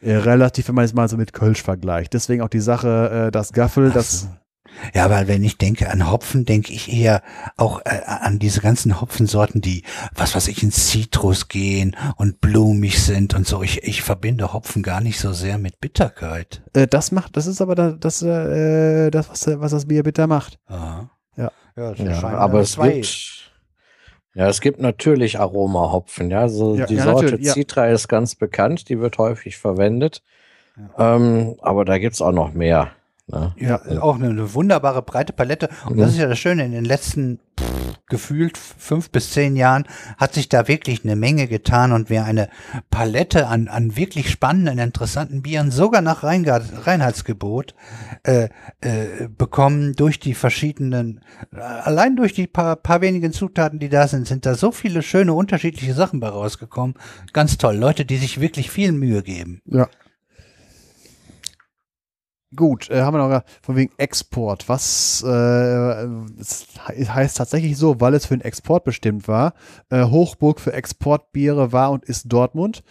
Äh, 0.00 0.16
relativ, 0.16 0.68
wenn 0.68 0.74
man 0.74 0.84
es 0.84 0.94
mal 0.94 1.08
so 1.08 1.16
mit 1.16 1.32
Kölsch 1.32 1.62
vergleicht. 1.62 2.12
Deswegen 2.14 2.42
auch 2.42 2.48
die 2.48 2.60
Sache, 2.60 3.26
äh, 3.28 3.30
das 3.30 3.52
Gaffel, 3.52 3.90
das. 3.90 4.28
Ja, 4.94 5.06
aber 5.06 5.26
wenn 5.26 5.42
ich 5.42 5.58
denke 5.58 5.90
an 5.90 6.08
Hopfen, 6.08 6.44
denke 6.44 6.72
ich 6.72 6.92
eher 6.92 7.22
auch 7.56 7.80
äh, 7.84 8.00
an 8.06 8.38
diese 8.38 8.60
ganzen 8.60 9.00
Hopfensorten, 9.00 9.60
die, 9.60 9.82
was 10.14 10.36
weiß 10.36 10.46
ich, 10.48 10.62
in 10.62 10.70
Zitrus 10.70 11.48
gehen 11.48 11.96
und 12.16 12.40
blumig 12.40 13.02
sind 13.02 13.34
und 13.34 13.46
so. 13.46 13.62
Ich, 13.62 13.82
ich 13.82 14.02
verbinde 14.02 14.52
Hopfen 14.52 14.84
gar 14.84 15.00
nicht 15.00 15.18
so 15.18 15.32
sehr 15.32 15.58
mit 15.58 15.80
Bitterkeit. 15.80 16.62
Äh, 16.74 16.86
das 16.86 17.10
macht, 17.10 17.36
das 17.36 17.46
ist 17.46 17.60
aber 17.60 17.74
da, 17.74 17.90
das, 17.92 18.22
äh, 18.22 19.10
das 19.10 19.28
was, 19.30 19.46
was 19.60 19.72
das 19.72 19.86
Bier 19.86 20.04
bitter 20.04 20.28
macht. 20.28 20.60
Aha. 20.66 21.10
Ja. 21.36 21.50
Ja, 21.76 21.92
ja 21.94 22.22
aber 22.22 22.60
es 22.60 22.76
gibt, 22.76 23.37
ja, 24.38 24.48
es 24.48 24.60
gibt 24.60 24.80
natürlich 24.80 25.40
Aromahopfen. 25.40 26.30
Ja, 26.30 26.48
so 26.48 26.76
ja, 26.76 26.86
die 26.86 26.94
ja, 26.94 27.02
Sorte 27.02 27.42
Citra 27.42 27.88
ist 27.88 28.06
ganz 28.06 28.36
bekannt, 28.36 28.88
die 28.88 29.00
wird 29.00 29.18
häufig 29.18 29.58
verwendet. 29.58 30.22
Ähm, 30.96 31.56
aber 31.60 31.84
da 31.84 31.98
gibt 31.98 32.14
es 32.14 32.22
auch 32.22 32.30
noch 32.30 32.52
mehr. 32.52 32.92
Ne? 33.26 33.52
Ja, 33.58 33.82
auch 34.00 34.14
eine, 34.14 34.28
eine, 34.28 34.54
wunderbare 34.54 35.02
breite 35.02 35.32
Palette. 35.32 35.68
Und 35.86 35.96
mhm. 35.96 36.02
das 36.02 36.12
ist 36.12 36.18
ja 36.18 36.28
das 36.28 36.38
Schöne, 36.38 36.64
in 36.64 36.70
den 36.70 36.84
letzten 36.84 37.40
gefühlt 38.08 38.58
fünf 38.58 39.10
bis 39.10 39.32
zehn 39.32 39.56
Jahren 39.56 39.84
hat 40.16 40.34
sich 40.34 40.48
da 40.48 40.68
wirklich 40.68 41.04
eine 41.04 41.16
Menge 41.16 41.46
getan 41.46 41.92
und 41.92 42.10
wir 42.10 42.24
eine 42.24 42.48
Palette 42.90 43.46
an, 43.46 43.68
an 43.68 43.96
wirklich 43.96 44.30
spannenden, 44.30 44.78
interessanten 44.78 45.42
Bieren, 45.42 45.70
sogar 45.70 46.02
nach 46.02 46.22
Reinheitsgebot, 46.22 47.74
äh, 48.24 48.48
äh, 48.80 49.28
bekommen 49.28 49.94
durch 49.94 50.18
die 50.18 50.34
verschiedenen, 50.34 51.20
allein 51.52 52.16
durch 52.16 52.32
die 52.32 52.46
paar, 52.46 52.76
paar 52.76 53.00
wenigen 53.00 53.32
Zutaten, 53.32 53.78
die 53.78 53.88
da 53.88 54.08
sind, 54.08 54.26
sind 54.26 54.46
da 54.46 54.54
so 54.54 54.72
viele 54.72 55.02
schöne, 55.02 55.34
unterschiedliche 55.34 55.94
Sachen 55.94 56.20
bei 56.20 56.28
rausgekommen. 56.28 56.94
Ganz 57.32 57.58
toll. 57.58 57.76
Leute, 57.76 58.04
die 58.04 58.16
sich 58.16 58.40
wirklich 58.40 58.70
viel 58.70 58.92
Mühe 58.92 59.22
geben. 59.22 59.60
Ja. 59.66 59.88
Gut, 62.56 62.88
äh, 62.88 63.02
haben 63.02 63.14
wir 63.14 63.28
noch 63.28 63.42
von 63.60 63.76
wegen 63.76 63.92
Export. 63.98 64.70
Was 64.70 65.22
äh, 65.22 65.28
heißt 65.28 67.36
tatsächlich 67.36 67.76
so, 67.76 68.00
weil 68.00 68.14
es 68.14 68.24
für 68.24 68.36
den 68.36 68.44
Export 68.44 68.84
bestimmt 68.84 69.28
war. 69.28 69.52
Äh, 69.90 70.04
Hochburg 70.04 70.58
für 70.58 70.72
Exportbiere 70.72 71.72
war 71.72 71.90
und 71.90 72.06
ist 72.06 72.32
Dortmund. 72.32 72.82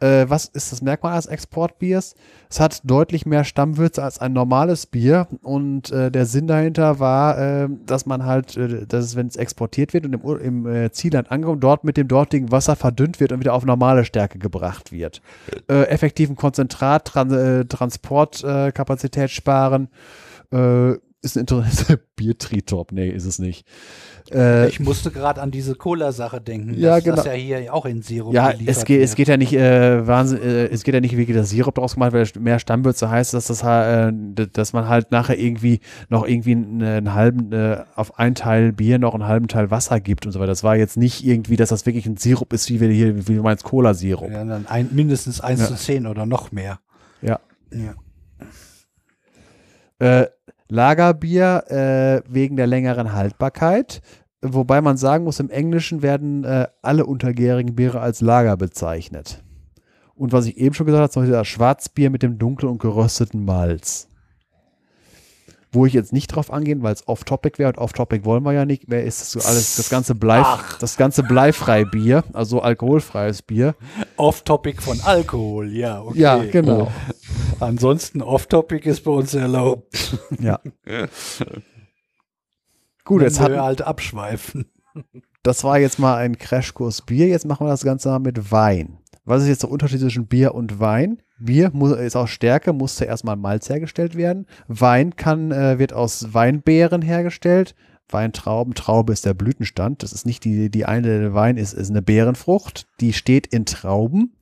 Äh, 0.00 0.26
was 0.28 0.46
ist 0.46 0.72
das 0.72 0.82
Merkmal 0.82 1.12
eines 1.12 1.26
Exportbiers? 1.26 2.14
Es 2.48 2.60
hat 2.60 2.80
deutlich 2.84 3.26
mehr 3.26 3.44
Stammwürze 3.44 4.02
als 4.02 4.18
ein 4.18 4.32
normales 4.32 4.86
Bier 4.86 5.26
und 5.42 5.90
äh, 5.90 6.10
der 6.10 6.26
Sinn 6.26 6.46
dahinter 6.46 7.00
war, 7.00 7.38
äh, 7.38 7.68
dass 7.84 8.06
man 8.06 8.24
halt, 8.24 8.56
äh, 8.56 8.86
dass 8.86 9.04
es, 9.04 9.16
wenn 9.16 9.26
es 9.26 9.36
exportiert 9.36 9.94
wird 9.94 10.06
und 10.06 10.12
im, 10.12 10.40
im 10.40 10.66
äh, 10.66 10.92
Zielland 10.92 11.30
ankommt, 11.30 11.62
dort 11.64 11.84
mit 11.84 11.96
dem 11.96 12.08
dortigen 12.08 12.52
Wasser 12.52 12.76
verdünnt 12.76 13.20
wird 13.20 13.32
und 13.32 13.40
wieder 13.40 13.54
auf 13.54 13.64
normale 13.64 14.04
Stärke 14.04 14.38
gebracht 14.38 14.92
wird. 14.92 15.20
Äh, 15.68 15.84
effektiven 15.88 16.36
Konzentrat, 16.36 17.06
Tran 17.06 17.66
Transportkapazität 17.68 19.30
sparen, 19.30 19.88
ist 21.20 21.36
ein 21.36 21.40
interessantes 21.40 21.98
Biertritop. 22.16 22.92
Nee, 22.92 23.08
ist 23.08 23.24
es 23.24 23.38
nicht. 23.38 23.66
Äh, 24.30 24.68
ich 24.68 24.78
musste 24.78 25.10
gerade 25.10 25.40
an 25.40 25.50
diese 25.50 25.74
Cola-Sache 25.74 26.40
denken. 26.40 26.74
Ja, 26.74 26.96
dass 26.96 27.04
genau. 27.04 27.16
Das 27.16 27.26
ja 27.26 27.32
hier 27.32 27.74
auch 27.74 27.86
in 27.86 28.02
Sirup 28.02 28.34
Ja, 28.34 28.52
es 28.66 28.84
geht, 28.84 29.02
es 29.02 29.14
geht 29.14 29.28
ja 29.28 29.36
nicht, 29.36 29.52
äh, 29.54 30.06
Wahnsinn, 30.06 30.42
äh, 30.42 30.66
es 30.66 30.84
geht 30.84 30.94
ja 30.94 31.00
nicht, 31.00 31.16
wie 31.16 31.26
das 31.32 31.50
Sirup 31.50 31.74
draus 31.74 31.94
gemacht 31.94 32.12
weil 32.12 32.26
mehr 32.38 32.58
Stammwürze 32.58 33.10
heißt, 33.10 33.34
dass 33.34 33.46
das 33.46 33.62
äh, 33.62 34.12
dass 34.52 34.72
man 34.72 34.88
halt 34.88 35.10
nachher 35.10 35.38
irgendwie 35.38 35.80
noch 36.08 36.26
irgendwie 36.26 36.52
einen, 36.52 36.82
einen 36.82 37.14
halben, 37.14 37.52
äh, 37.52 37.84
auf 37.94 38.18
einen 38.18 38.34
Teil 38.34 38.72
Bier 38.72 38.98
noch 38.98 39.14
einen 39.14 39.26
halben 39.26 39.48
Teil 39.48 39.70
Wasser 39.70 40.00
gibt 40.00 40.26
und 40.26 40.32
so 40.32 40.40
weiter. 40.40 40.48
Das 40.48 40.62
war 40.62 40.76
jetzt 40.76 40.96
nicht 40.96 41.24
irgendwie, 41.24 41.56
dass 41.56 41.70
das 41.70 41.86
wirklich 41.86 42.06
ein 42.06 42.16
Sirup 42.16 42.52
ist, 42.52 42.68
wie 42.68 42.80
wir 42.80 42.88
hier, 42.90 43.28
wie 43.28 43.34
du 43.34 43.42
meinst, 43.42 43.64
Cola-Sirup. 43.64 44.30
Ja, 44.30 44.44
dann 44.44 44.66
ein, 44.66 44.90
mindestens 44.92 45.40
1 45.40 45.60
ja. 45.60 45.66
zu 45.66 45.74
10 45.74 46.06
oder 46.06 46.26
noch 46.26 46.52
mehr. 46.52 46.80
Ja. 47.22 47.40
Ja. 47.72 47.94
Äh, 49.98 50.28
Lagerbier 50.68 51.64
äh, 51.68 52.32
wegen 52.32 52.56
der 52.56 52.66
längeren 52.66 53.12
Haltbarkeit. 53.12 54.00
Wobei 54.42 54.80
man 54.80 54.96
sagen 54.96 55.24
muss, 55.24 55.40
im 55.40 55.50
Englischen 55.50 56.02
werden 56.02 56.44
äh, 56.44 56.68
alle 56.82 57.06
untergärigen 57.06 57.74
Biere 57.74 58.00
als 58.00 58.20
Lager 58.20 58.56
bezeichnet. 58.56 59.42
Und 60.14 60.32
was 60.32 60.46
ich 60.46 60.56
eben 60.58 60.74
schon 60.74 60.86
gesagt 60.86 61.02
habe, 61.02 61.10
zum 61.10 61.22
Beispiel 61.22 61.36
das 61.36 61.48
Schwarzbier 61.48 62.10
mit 62.10 62.22
dem 62.22 62.38
dunklen 62.38 62.70
und 62.70 62.78
gerösteten 62.80 63.44
Malz. 63.44 64.08
Wo 65.70 65.86
ich 65.86 65.92
jetzt 65.92 66.12
nicht 66.12 66.28
drauf 66.28 66.52
angehen, 66.52 66.82
weil 66.82 66.94
es 66.94 67.06
off-topic 67.06 67.58
wäre 67.58 67.68
und 67.68 67.78
off-topic 67.78 68.24
wollen 68.24 68.42
wir 68.42 68.52
ja 68.52 68.64
nicht. 68.64 68.84
Wer 68.86 69.04
ist 69.04 69.20
das 69.20 69.30
so 69.32 69.40
alles? 69.40 69.76
Das 69.76 69.90
ganze 69.90 70.14
Blei, 70.14 70.40
Ach. 70.42 70.78
das 70.78 70.96
ganze 70.96 71.22
bleifrei 71.22 71.84
Bier, 71.84 72.24
also 72.32 72.62
alkoholfreies 72.62 73.42
Bier. 73.42 73.74
Off-topic 74.16 74.80
von 74.80 75.00
Alkohol, 75.02 75.72
ja. 75.72 76.00
Okay. 76.00 76.18
Ja, 76.18 76.38
genau. 76.38 76.90
Ansonsten 77.60 78.22
off-topic 78.22 78.88
ist 78.88 79.04
bei 79.04 79.10
uns 79.10 79.34
erlaubt. 79.34 80.18
Ja. 80.40 80.60
Gut, 83.04 83.22
jetzt 83.22 83.40
haben 83.40 83.54
wir 83.54 83.62
halt 83.62 83.82
abschweifen. 83.82 84.66
Das 85.44 85.62
war 85.62 85.78
jetzt 85.78 86.00
mal 86.00 86.16
ein 86.16 86.36
Crashkurs 86.36 87.02
Bier. 87.02 87.28
Jetzt 87.28 87.46
machen 87.46 87.64
wir 87.64 87.70
das 87.70 87.84
Ganze 87.84 88.08
mal 88.08 88.18
mit 88.18 88.50
Wein. 88.50 88.98
Was 89.24 89.42
ist 89.42 89.48
jetzt 89.48 89.62
der 89.62 89.70
Unterschied 89.70 90.00
zwischen 90.00 90.26
Bier 90.26 90.52
und 90.52 90.80
Wein? 90.80 91.22
Bier 91.38 91.70
muss, 91.72 91.92
ist 91.96 92.16
aus 92.16 92.28
Stärke, 92.28 92.72
muss 92.72 92.96
zuerst 92.96 93.24
mal 93.24 93.36
Malz 93.36 93.68
hergestellt 93.70 94.16
werden. 94.16 94.46
Wein 94.66 95.14
kann, 95.16 95.52
äh, 95.52 95.78
wird 95.78 95.92
aus 95.92 96.34
Weinbeeren 96.34 97.02
hergestellt. 97.02 97.76
Weintrauben, 98.10 98.74
Traube 98.74 99.12
ist 99.12 99.24
der 99.24 99.34
Blütenstand. 99.34 100.02
Das 100.02 100.12
ist 100.12 100.26
nicht 100.26 100.44
die, 100.44 100.70
die 100.70 100.86
eine 100.86 101.34
Wein 101.34 101.56
ist, 101.56 101.72
ist 101.72 101.90
eine 101.90 102.02
Beerenfrucht. 102.02 102.86
Die 103.00 103.12
steht 103.12 103.46
in 103.46 103.64
Trauben. 103.64 104.34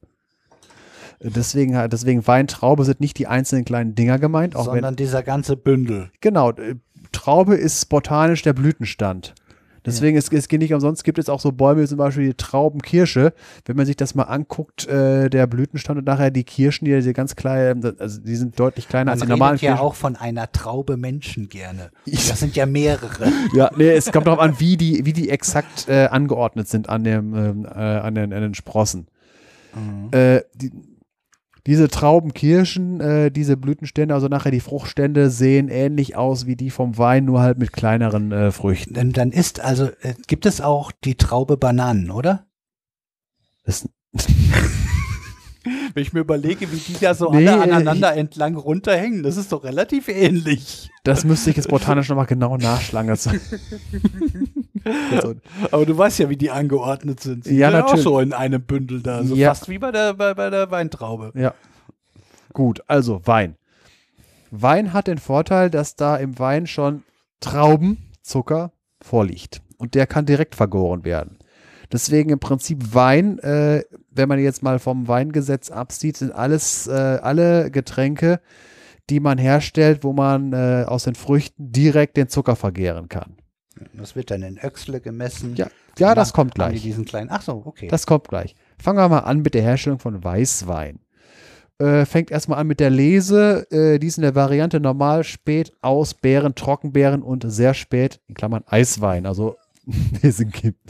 Deswegen, 1.35 1.89
deswegen 1.91 2.27
Weintraube 2.27 2.85
sind 2.85 3.01
nicht 3.01 3.19
die 3.19 3.27
einzelnen 3.27 3.65
kleinen 3.65 3.95
Dinger 3.95 4.19
gemeint. 4.19 4.55
Sondern 4.55 4.85
wenn, 4.85 4.97
dieser 4.97 5.23
ganze 5.23 5.57
Bündel. 5.57 6.11
Genau. 6.21 6.53
Traube 7.13 7.55
ist 7.55 7.89
botanisch 7.89 8.43
der 8.43 8.53
Blütenstand. 8.53 9.35
Deswegen, 9.87 10.17
ja. 10.17 10.19
es, 10.19 10.31
es 10.33 10.49
geht 10.49 10.61
nicht 10.61 10.75
umsonst, 10.75 11.05
gibt 11.05 11.19
es 11.19 11.29
auch 11.29 11.39
so 11.39 11.53
Bäume, 11.53 11.83
wie 11.83 11.87
zum 11.87 11.99
Beispiel 11.99 12.27
die 12.27 12.35
Traubenkirsche. 12.35 13.33
Wenn 13.65 13.77
man 13.77 13.87
sich 13.87 13.97
das 13.97 14.17
mal 14.17 14.25
anguckt, 14.25 14.87
äh, 14.89 15.31
der 15.31 15.47
Blütenstand 15.47 15.99
und 15.99 16.07
nachher 16.07 16.33
die 16.33 16.43
Kirschen, 16.43 16.87
die, 16.87 17.01
die 17.01 17.13
ganz 17.13 17.37
klein, 17.37 17.85
also 17.99 18.21
die 18.21 18.35
sind 18.35 18.59
deutlich 18.59 18.89
kleiner 18.89 19.13
man 19.13 19.13
als 19.13 19.23
die 19.23 19.29
normalen 19.29 19.59
ja 19.59 19.79
auch 19.79 19.95
von 19.95 20.17
einer 20.17 20.51
Traube 20.51 20.97
Menschen 20.97 21.49
gerne. 21.49 21.91
Das 22.27 22.41
sind 22.41 22.57
ja 22.57 22.67
mehrere. 22.67 23.31
ja, 23.55 23.71
nee, 23.77 23.91
es 23.91 24.11
kommt 24.11 24.27
darauf 24.27 24.41
an, 24.41 24.59
wie 24.59 24.77
die, 24.77 25.07
wie 25.07 25.13
die 25.13 25.31
exakt 25.31 25.89
äh, 25.89 26.07
angeordnet 26.07 26.67
sind 26.67 26.89
an 26.89 27.05
dem, 27.05 27.35
ähm, 27.35 27.65
äh, 27.65 27.79
an, 27.79 28.17
den, 28.17 28.33
an 28.33 28.43
den 28.43 28.55
Sprossen. 28.55 29.07
Mhm. 29.75 30.09
Äh, 30.11 30.43
die, 30.55 30.73
diese 31.67 31.89
Traubenkirschen, 31.89 33.01
äh, 33.01 33.31
diese 33.31 33.57
Blütenstände, 33.57 34.15
also 34.15 34.29
nachher 34.29 34.53
die 34.53 34.61
Fruchtstände 34.61 35.31
sehen 35.31 35.69
ähnlich 35.69 36.17
aus 36.17 36.47
wie 36.47 36.57
die 36.57 36.71
vom 36.71 36.97
Wein, 36.97 37.25
nur 37.25 37.41
halt 37.41 37.59
mit 37.59 37.73
kleineren 37.73 38.31
äh, 38.31 38.53
Früchten. 38.53 38.95
Dann, 38.95 39.13
dann 39.13 39.33
ist 39.33 39.61
also, 39.61 39.87
äh, 40.01 40.15
gibt 40.29 40.47
es 40.47 40.61
auch 40.61 40.93
die 40.93 41.17
Traube 41.17 41.57
Bananen, 41.57 42.11
oder? 42.11 42.47
Das, 43.65 43.89
Wenn 45.95 46.03
ich 46.03 46.13
mir 46.13 46.21
überlege, 46.21 46.71
wie 46.73 46.77
die 46.77 46.99
da 47.01 47.15
so 47.15 47.31
nee, 47.31 47.49
alle 47.49 47.63
aneinander 47.63 48.13
ich, 48.13 48.21
entlang 48.21 48.57
runterhängen, 48.57 49.23
das 49.23 49.37
ist 49.37 49.53
doch 49.53 49.65
relativ 49.65 50.09
ähnlich. 50.09 50.91
Das 51.05 51.25
müsste 51.25 51.51
ich 51.51 51.57
jetzt 51.57 51.69
botanisch 51.69 52.09
nochmal 52.09 52.27
genau 52.27 52.57
nachschlagen. 52.57 53.11
aber 55.71 55.87
du 55.87 55.97
weißt 55.97 56.19
ja, 56.21 56.29
wie 56.31 56.37
die 56.37 56.51
angeordnet 56.51 57.21
sind. 57.21 57.45
Sie 57.45 57.57
ja, 57.57 57.71
sind 57.71 57.81
natürlich. 57.81 58.07
auch 58.07 58.11
so 58.11 58.21
in 58.21 58.33
einem 58.33 58.63
Bündel 58.63 59.03
da. 59.03 59.23
So 59.23 59.35
ja. 59.35 59.49
fast 59.51 59.69
wie 59.69 59.79
bei 59.79 59.93
der, 59.93 60.15
bei, 60.15 60.35
bei 60.35 60.51
der 60.51 60.71
Weintraube. 60.71 61.33
Ja. 61.35 61.55
Gut, 62.53 62.83
also 62.87 63.21
Wein. 63.25 63.57
Wein 64.51 64.93
hat 64.93 65.07
den 65.07 65.19
Vorteil, 65.19 65.71
dass 65.71 65.97
da 65.97 66.17
im 66.17 66.39
Wein 66.39 66.67
schon 66.67 67.03
Traubenzucker 67.41 68.73
vorliegt. 69.03 69.63
Und 69.79 69.95
der 69.95 70.07
kann 70.07 70.27
direkt 70.27 70.55
vergoren 70.55 71.05
werden. 71.05 71.39
Deswegen 71.93 72.31
im 72.31 72.41
Prinzip 72.41 72.95
Wein, 72.95 73.39
äh, 73.39 73.85
wenn 74.17 74.29
man 74.29 74.39
jetzt 74.39 74.63
mal 74.63 74.79
vom 74.79 75.09
Weingesetz 75.09 75.71
absieht, 75.71 76.17
sind 76.17 76.33
alles, 76.33 76.87
äh, 76.87 76.93
alle 76.93 77.71
Getränke, 77.71 78.41
die 79.11 79.21
man 79.21 79.39
herstellt, 79.39 80.05
wo 80.05 80.13
man 80.13 80.53
äh, 80.53 80.85
aus 80.87 81.05
den 81.05 81.15
Früchten 81.15 81.73
direkt 81.73 82.17
den 82.17 82.29
Zucker 82.29 82.57
vergehren 82.57 83.09
kann. 83.09 83.37
Das 83.93 84.17
wird 84.17 84.31
dann 84.31 84.43
in 84.43 84.59
Öxle 84.59 85.01
gemessen. 85.01 85.55
Ja, 85.55 85.69
ja 85.99 86.15
das 86.15 86.33
kommt 86.33 86.55
gleich. 86.55 86.83
Diesen 86.83 87.05
kleinen, 87.05 87.31
ach 87.31 87.43
so, 87.43 87.63
okay. 87.65 87.89
Das 87.89 88.07
kommt 88.07 88.29
gleich. 88.29 88.55
Fangen 88.79 88.99
wir 88.99 89.09
mal 89.09 89.21
an 89.21 89.43
mit 89.43 89.55
der 89.55 89.63
Herstellung 89.63 89.99
von 89.99 90.23
Weißwein. 90.25 91.01
Äh, 91.79 92.07
fängt 92.07 92.31
erstmal 92.31 92.59
an 92.59 92.67
mit 92.67 92.81
der 92.81 92.89
Lese. 92.89 93.67
Äh, 93.71 93.99
die 93.99 94.07
ist 94.07 94.17
in 94.17 94.23
der 94.23 94.35
Variante 94.35 94.81
normal, 94.81 95.25
spät, 95.25 95.73
aus 95.83 96.15
Beeren, 96.15 96.55
Trockenbeeren 96.55 97.23
und 97.23 97.45
sehr 97.47 97.75
spät, 97.75 98.21
in 98.29 98.35
Klammern 98.35 98.65
Eiswein, 98.67 99.27
also 99.27 99.57
Lesen 100.23 100.51
gibt. 100.51 100.81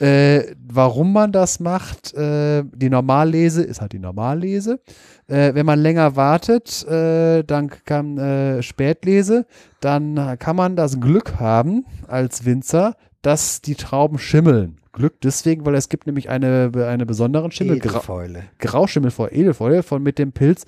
Äh, 0.00 0.54
warum 0.66 1.12
man 1.12 1.32
das 1.32 1.58
macht, 1.58 2.14
äh, 2.14 2.62
die 2.72 2.88
Normallese 2.88 3.62
ist 3.62 3.80
halt 3.80 3.92
die 3.92 3.98
Normallese. 3.98 4.80
Äh, 5.26 5.54
wenn 5.54 5.66
man 5.66 5.80
länger 5.80 6.14
wartet, 6.14 6.86
äh, 6.86 7.42
dann 7.42 7.70
kann 7.84 8.16
äh, 8.16 8.62
Spätlese, 8.62 9.46
dann 9.80 10.36
kann 10.38 10.56
man 10.56 10.76
das 10.76 11.00
Glück 11.00 11.40
haben 11.40 11.84
als 12.06 12.44
Winzer, 12.44 12.96
dass 13.22 13.60
die 13.60 13.74
Trauben 13.74 14.18
schimmeln. 14.18 14.78
Glück 14.92 15.20
deswegen, 15.20 15.64
weil 15.66 15.74
es 15.74 15.88
gibt 15.88 16.06
nämlich 16.06 16.28
eine, 16.28 16.70
eine 16.74 17.06
besonderen 17.06 17.50
Schimmel, 17.50 17.76
Edelfäule. 17.76 18.44
Grauschimmel 18.58 19.10
vor 19.10 19.32
Edelfäule 19.32 19.82
von 19.82 20.02
mit 20.02 20.18
dem 20.18 20.32
Pilz 20.32 20.64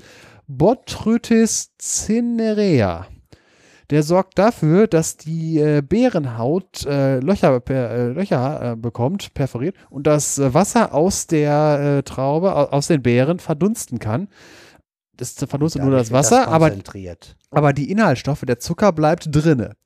Botrytis 0.46 1.70
cinerea 1.78 3.06
der 3.90 4.02
sorgt 4.04 4.38
dafür, 4.38 4.86
dass 4.86 5.16
die 5.16 5.58
äh, 5.58 5.82
Beerenhaut 5.82 6.86
äh, 6.86 7.18
Löcher, 7.18 7.58
per, 7.60 7.90
äh, 7.90 8.08
Löcher 8.08 8.72
äh, 8.72 8.76
bekommt, 8.76 9.34
perforiert 9.34 9.74
und 9.90 10.06
das 10.06 10.38
Wasser 10.38 10.94
aus 10.94 11.26
der 11.26 11.98
äh, 11.98 12.02
Traube, 12.02 12.54
aus 12.72 12.86
den 12.86 13.02
Beeren 13.02 13.40
verdunsten 13.40 13.98
kann. 13.98 14.28
Das 15.16 15.32
verdunstet 15.32 15.82
nur 15.82 15.90
das 15.90 16.12
Wasser, 16.12 16.44
das 16.46 16.48
aber, 16.48 16.72
aber 17.50 17.72
die 17.72 17.90
Inhaltsstoffe, 17.90 18.42
der 18.46 18.58
Zucker 18.58 18.92
bleibt 18.92 19.28
drinne. 19.30 19.76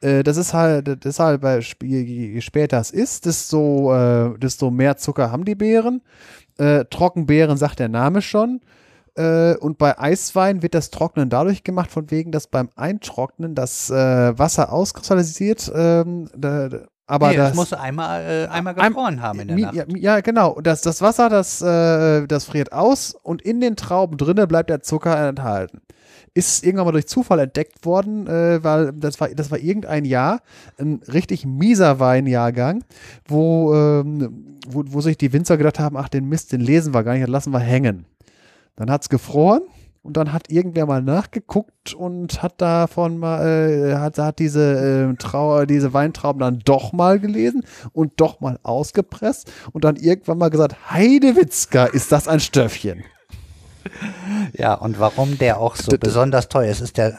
Das 0.00 0.36
ist 0.36 0.52
halt, 0.52 1.04
deshalb, 1.04 1.44
je 1.80 2.40
später 2.40 2.80
es 2.80 2.90
ist, 2.90 3.24
desto, 3.24 4.34
desto 4.38 4.72
mehr 4.72 4.96
Zucker 4.96 5.30
haben 5.30 5.44
die 5.44 5.54
Beeren. 5.54 6.02
Trockenbeeren 6.58 7.56
sagt 7.56 7.78
der 7.78 7.88
Name 7.88 8.22
schon. 8.22 8.60
Äh, 9.14 9.56
und 9.56 9.78
bei 9.78 9.98
Eiswein 9.98 10.62
wird 10.62 10.74
das 10.74 10.90
Trocknen 10.90 11.28
dadurch 11.28 11.64
gemacht, 11.64 11.90
von 11.90 12.10
wegen, 12.10 12.32
dass 12.32 12.46
beim 12.46 12.70
Eintrocknen 12.76 13.54
das 13.54 13.90
äh, 13.90 14.38
Wasser 14.38 14.72
auskristallisiert. 14.72 15.70
Ähm, 15.74 16.28
da, 16.36 16.68
aber 17.06 17.28
nee, 17.28 17.36
das, 17.36 17.48
das 17.48 17.56
muss 17.56 17.72
einmal, 17.74 18.22
äh, 18.22 18.46
einmal 18.48 18.74
gefroren 18.74 19.14
ein, 19.14 19.22
haben 19.22 19.40
in 19.40 19.48
der 19.48 19.56
Nacht. 19.58 19.74
Ja, 19.74 19.84
ja, 19.96 20.20
genau. 20.20 20.58
Das, 20.62 20.80
das 20.80 21.02
Wasser, 21.02 21.28
das, 21.28 21.60
äh, 21.60 22.26
das 22.26 22.44
friert 22.44 22.72
aus 22.72 23.14
und 23.22 23.42
in 23.42 23.60
den 23.60 23.76
Trauben 23.76 24.16
drinnen 24.16 24.48
bleibt 24.48 24.70
der 24.70 24.80
Zucker 24.80 25.28
enthalten. 25.28 25.82
Ist 26.32 26.64
irgendwann 26.64 26.86
mal 26.86 26.92
durch 26.92 27.08
Zufall 27.08 27.40
entdeckt 27.40 27.84
worden, 27.84 28.26
äh, 28.26 28.64
weil 28.64 28.92
das 28.94 29.20
war, 29.20 29.28
das 29.28 29.50
war 29.50 29.58
irgendein 29.58 30.06
Jahr, 30.06 30.40
ein 30.78 31.02
richtig 31.12 31.44
mieser 31.44 32.00
Weinjahrgang, 32.00 32.82
wo, 33.26 33.74
ähm, 33.74 34.58
wo, 34.66 34.84
wo 34.86 35.00
sich 35.02 35.18
die 35.18 35.34
Winzer 35.34 35.58
gedacht 35.58 35.78
haben, 35.78 35.98
ach, 35.98 36.08
den 36.08 36.26
Mist, 36.26 36.52
den 36.52 36.62
lesen 36.62 36.94
wir 36.94 37.02
gar 37.02 37.12
nicht, 37.12 37.28
lassen 37.28 37.52
wir 37.52 37.60
hängen. 37.60 38.06
Dann 38.76 38.90
hat 38.90 39.02
es 39.02 39.08
gefroren 39.08 39.62
und 40.02 40.16
dann 40.16 40.32
hat 40.32 40.50
irgendwer 40.50 40.86
mal 40.86 41.02
nachgeguckt 41.02 41.94
und 41.94 42.42
hat 42.42 42.60
davon 42.60 43.18
mal, 43.18 43.46
äh, 43.46 43.94
hat, 43.96 44.18
hat 44.18 44.38
diese, 44.38 45.10
äh, 45.12 45.16
Trau 45.16 45.64
diese 45.64 45.92
Weintrauben 45.92 46.40
dann 46.40 46.58
doch 46.64 46.92
mal 46.92 47.20
gelesen 47.20 47.64
und 47.92 48.14
doch 48.16 48.40
mal 48.40 48.58
ausgepresst 48.62 49.50
und 49.72 49.84
dann 49.84 49.96
irgendwann 49.96 50.38
mal 50.38 50.50
gesagt, 50.50 50.90
Heidewitzka, 50.90 51.84
ist 51.84 52.10
das 52.12 52.28
ein 52.28 52.40
Stöffchen. 52.40 53.04
Ja, 54.56 54.74
und 54.74 55.00
warum 55.00 55.38
der 55.38 55.58
auch 55.58 55.76
so 55.76 55.96
besonders 55.98 56.48
teuer 56.48 56.70
ist, 56.70 56.80
ist 56.80 56.98
der, 56.98 57.16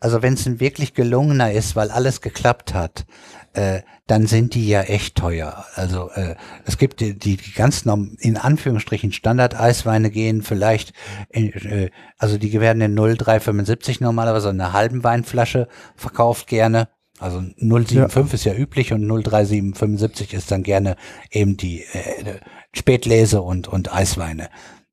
also 0.00 0.22
wenn 0.22 0.34
es 0.34 0.46
ein 0.46 0.60
wirklich 0.60 0.94
gelungener 0.94 1.52
ist, 1.52 1.76
weil 1.76 1.90
alles 1.90 2.20
geklappt 2.20 2.74
hat, 2.74 3.04
äh, 3.52 3.80
dann 4.06 4.26
sind 4.26 4.54
die 4.54 4.68
ja 4.68 4.82
echt 4.82 5.16
teuer. 5.16 5.64
Also 5.74 6.10
äh, 6.10 6.34
es 6.64 6.78
gibt 6.78 7.00
die, 7.00 7.18
die 7.18 7.36
ganz 7.54 7.84
norm, 7.84 8.16
in 8.18 8.36
Anführungsstrichen 8.36 9.12
Standard-Eisweine 9.12 10.10
gehen 10.10 10.42
vielleicht, 10.42 10.92
in, 11.28 11.52
äh, 11.52 11.90
also 12.18 12.38
die 12.38 12.60
werden 12.60 12.82
in 12.82 12.94
0,375 12.94 14.00
normalerweise 14.00 14.50
in 14.50 14.60
einer 14.60 14.72
halben 14.72 15.04
Weinflasche 15.04 15.68
verkauft 15.96 16.46
gerne. 16.46 16.88
Also 17.18 17.38
0,75 17.38 17.94
ja. 17.94 18.34
ist 18.34 18.44
ja 18.44 18.54
üblich 18.54 18.92
und 18.92 19.04
0,3775 19.04 20.34
ist 20.34 20.50
dann 20.50 20.62
gerne 20.62 20.96
eben 21.30 21.56
die 21.56 21.82
äh, 21.82 22.38
Spätlese 22.72 23.42
und, 23.42 23.68
und 23.68 23.92
Eisweine. 23.92 24.48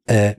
Äh, 0.06 0.32
äh, 0.32 0.36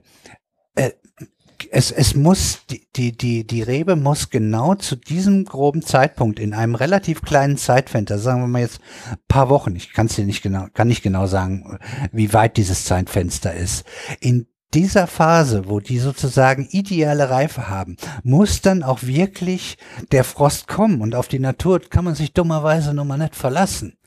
es, 1.71 1.91
es 1.91 2.15
muss, 2.15 2.59
die, 2.69 2.87
die, 2.95 3.17
die, 3.17 3.45
die 3.45 3.61
Rebe 3.61 3.95
muss 3.95 4.29
genau 4.29 4.75
zu 4.75 4.95
diesem 4.95 5.45
groben 5.45 5.81
Zeitpunkt 5.81 6.39
in 6.39 6.53
einem 6.53 6.75
relativ 6.75 7.21
kleinen 7.21 7.57
Zeitfenster, 7.57 8.19
sagen 8.19 8.41
wir 8.41 8.47
mal 8.47 8.61
jetzt 8.61 8.79
paar 9.27 9.49
Wochen, 9.49 9.75
ich 9.75 9.93
kann 9.93 10.07
es 10.07 10.15
dir 10.15 10.25
nicht 10.25 10.41
genau, 10.41 10.67
kann 10.73 10.87
nicht 10.87 11.03
genau 11.03 11.27
sagen, 11.27 11.79
wie 12.11 12.33
weit 12.33 12.57
dieses 12.57 12.85
Zeitfenster 12.85 13.53
ist. 13.53 13.85
In 14.19 14.47
dieser 14.73 15.07
Phase, 15.07 15.67
wo 15.67 15.79
die 15.79 15.97
sozusagen 15.97 16.67
ideale 16.69 17.29
Reife 17.29 17.69
haben, 17.69 17.97
muss 18.23 18.61
dann 18.61 18.83
auch 18.83 19.03
wirklich 19.03 19.77
der 20.11 20.23
Frost 20.23 20.67
kommen 20.67 21.01
und 21.01 21.15
auf 21.15 21.27
die 21.27 21.39
Natur 21.39 21.79
kann 21.81 22.05
man 22.05 22.15
sich 22.15 22.33
dummerweise 22.33 22.93
nun 22.93 23.07
mal 23.07 23.17
nicht 23.17 23.35
verlassen. 23.35 23.97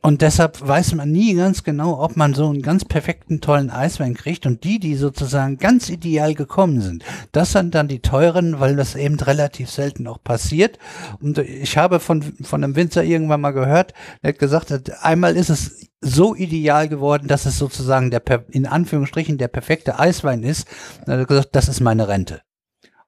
Und 0.00 0.22
deshalb 0.22 0.66
weiß 0.66 0.94
man 0.94 1.10
nie 1.10 1.34
ganz 1.34 1.64
genau, 1.64 2.02
ob 2.02 2.16
man 2.16 2.34
so 2.34 2.48
einen 2.48 2.62
ganz 2.62 2.84
perfekten, 2.84 3.40
tollen 3.40 3.70
Eiswein 3.70 4.14
kriegt. 4.14 4.46
Und 4.46 4.64
die, 4.64 4.78
die 4.78 4.94
sozusagen 4.94 5.58
ganz 5.58 5.88
ideal 5.88 6.34
gekommen 6.34 6.80
sind, 6.80 7.04
das 7.32 7.52
sind 7.52 7.74
dann 7.74 7.88
die 7.88 8.00
teuren, 8.00 8.60
weil 8.60 8.76
das 8.76 8.94
eben 8.94 9.18
relativ 9.18 9.70
selten 9.70 10.06
auch 10.06 10.22
passiert. 10.22 10.78
Und 11.20 11.38
ich 11.38 11.76
habe 11.76 12.00
von, 12.00 12.22
von 12.22 12.62
einem 12.62 12.76
Winzer 12.76 13.02
irgendwann 13.02 13.40
mal 13.40 13.50
gehört, 13.50 13.92
der 14.22 14.30
hat 14.30 14.38
gesagt, 14.38 14.72
einmal 15.02 15.36
ist 15.36 15.50
es 15.50 15.88
so 16.00 16.34
ideal 16.34 16.88
geworden, 16.88 17.26
dass 17.26 17.46
es 17.46 17.58
sozusagen 17.58 18.10
der, 18.10 18.22
in 18.50 18.66
Anführungsstrichen, 18.66 19.36
der 19.36 19.48
perfekte 19.48 19.98
Eiswein 19.98 20.44
ist. 20.44 20.68
Und 21.00 21.12
er 21.12 21.20
hat 21.20 21.28
gesagt, 21.28 21.56
das 21.56 21.68
ist 21.68 21.80
meine 21.80 22.06
Rente. 22.08 22.42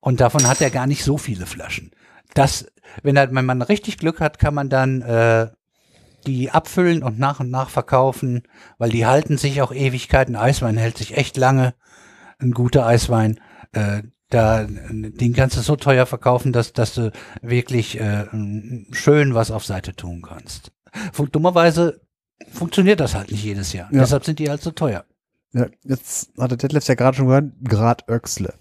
Und 0.00 0.20
davon 0.20 0.48
hat 0.48 0.60
er 0.60 0.70
gar 0.70 0.86
nicht 0.86 1.04
so 1.04 1.18
viele 1.18 1.46
Flaschen. 1.46 1.92
Das, 2.34 2.66
wenn, 3.02 3.18
halt, 3.18 3.34
wenn 3.34 3.44
man 3.44 3.62
richtig 3.62 3.98
Glück 3.98 4.20
hat, 4.20 4.38
kann 4.38 4.54
man 4.54 4.68
dann 4.68 5.02
äh, 5.02 5.48
die 6.26 6.50
abfüllen 6.50 7.02
und 7.02 7.18
nach 7.18 7.40
und 7.40 7.50
nach 7.50 7.70
verkaufen, 7.70 8.42
weil 8.78 8.90
die 8.90 9.06
halten 9.06 9.38
sich 9.38 9.62
auch 9.62 9.72
Ewigkeiten. 9.72 10.36
Eiswein 10.36 10.76
hält 10.76 10.98
sich 10.98 11.16
echt 11.16 11.36
lange. 11.36 11.74
Ein 12.38 12.52
guter 12.52 12.86
Eiswein. 12.86 13.40
Äh, 13.72 14.02
da, 14.30 14.64
den 14.64 15.32
kannst 15.32 15.56
du 15.56 15.60
so 15.60 15.76
teuer 15.76 16.06
verkaufen, 16.06 16.52
dass, 16.52 16.72
dass 16.72 16.94
du 16.94 17.10
wirklich 17.42 17.98
äh, 18.00 18.26
schön 18.92 19.34
was 19.34 19.50
auf 19.50 19.64
Seite 19.64 19.94
tun 19.94 20.22
kannst. 20.22 20.72
Dummerweise 21.32 22.00
funktioniert 22.52 23.00
das 23.00 23.14
halt 23.14 23.30
nicht 23.30 23.44
jedes 23.44 23.72
Jahr. 23.72 23.92
Ja. 23.92 24.00
Deshalb 24.00 24.24
sind 24.24 24.38
die 24.38 24.48
halt 24.48 24.62
so 24.62 24.70
teuer. 24.70 25.04
Ja, 25.52 25.66
jetzt 25.82 26.30
hatte 26.38 26.56
Detlef 26.56 26.86
ja 26.86 26.94
gerade 26.94 27.16
schon 27.16 27.26
gehört, 27.26 27.52
Grad 27.64 28.08
Öxle. 28.08 28.54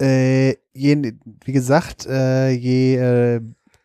Äh, 0.00 0.56
je, 0.72 1.14
wie 1.44 1.52
gesagt, 1.52 2.06
äh, 2.06 2.50
je 2.50 2.96
äh, 2.96 3.40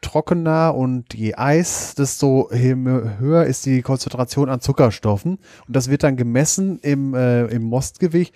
trockener 0.07 0.73
und 0.73 1.13
je 1.13 1.35
Eis, 1.35 1.93
desto 1.95 2.49
höher 2.51 3.43
ist 3.43 3.65
die 3.65 3.81
Konzentration 3.81 4.49
an 4.49 4.61
Zuckerstoffen. 4.61 5.39
Und 5.67 5.75
das 5.75 5.89
wird 5.89 6.03
dann 6.03 6.15
gemessen 6.15 6.79
im, 6.79 7.13
äh, 7.13 7.45
im 7.47 7.63
Mostgewicht, 7.63 8.33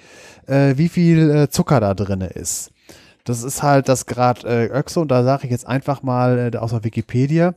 äh, 0.48 0.74
wie 0.76 0.90
viel 0.90 1.30
äh, 1.30 1.50
Zucker 1.50 1.80
da 1.80 1.94
drin 1.94 2.22
ist. 2.22 2.72
Das 3.24 3.44
ist 3.44 3.64
halt 3.64 3.88
das 3.88 4.06
Grad 4.06 4.44
äh, 4.44 4.66
Öxe 4.66 5.00
und 5.00 5.10
da 5.10 5.24
sage 5.24 5.46
ich 5.46 5.52
jetzt 5.52 5.68
einfach 5.68 6.04
mal 6.04 6.52
äh, 6.54 6.58
aus 6.58 6.72
der 6.72 6.84
Wikipedia. 6.84 7.56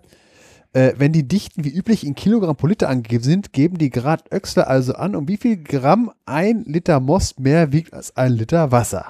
Äh, 0.72 0.92
wenn 0.96 1.12
die 1.12 1.26
Dichten 1.26 1.64
wie 1.64 1.74
üblich 1.74 2.06
in 2.06 2.14
Kilogramm 2.14 2.56
pro 2.56 2.68
Liter 2.68 2.88
angegeben 2.88 3.24
sind, 3.24 3.52
geben 3.52 3.78
die 3.78 3.90
Grad 3.90 4.32
Öxle 4.32 4.66
also 4.66 4.94
an, 4.94 5.16
um 5.16 5.26
wie 5.26 5.38
viel 5.38 5.56
Gramm 5.56 6.12
ein 6.24 6.64
Liter 6.64 7.00
Most 7.00 7.40
mehr 7.40 7.72
wiegt 7.72 7.92
als 7.92 8.16
ein 8.16 8.32
Liter 8.32 8.70
Wasser. 8.70 9.06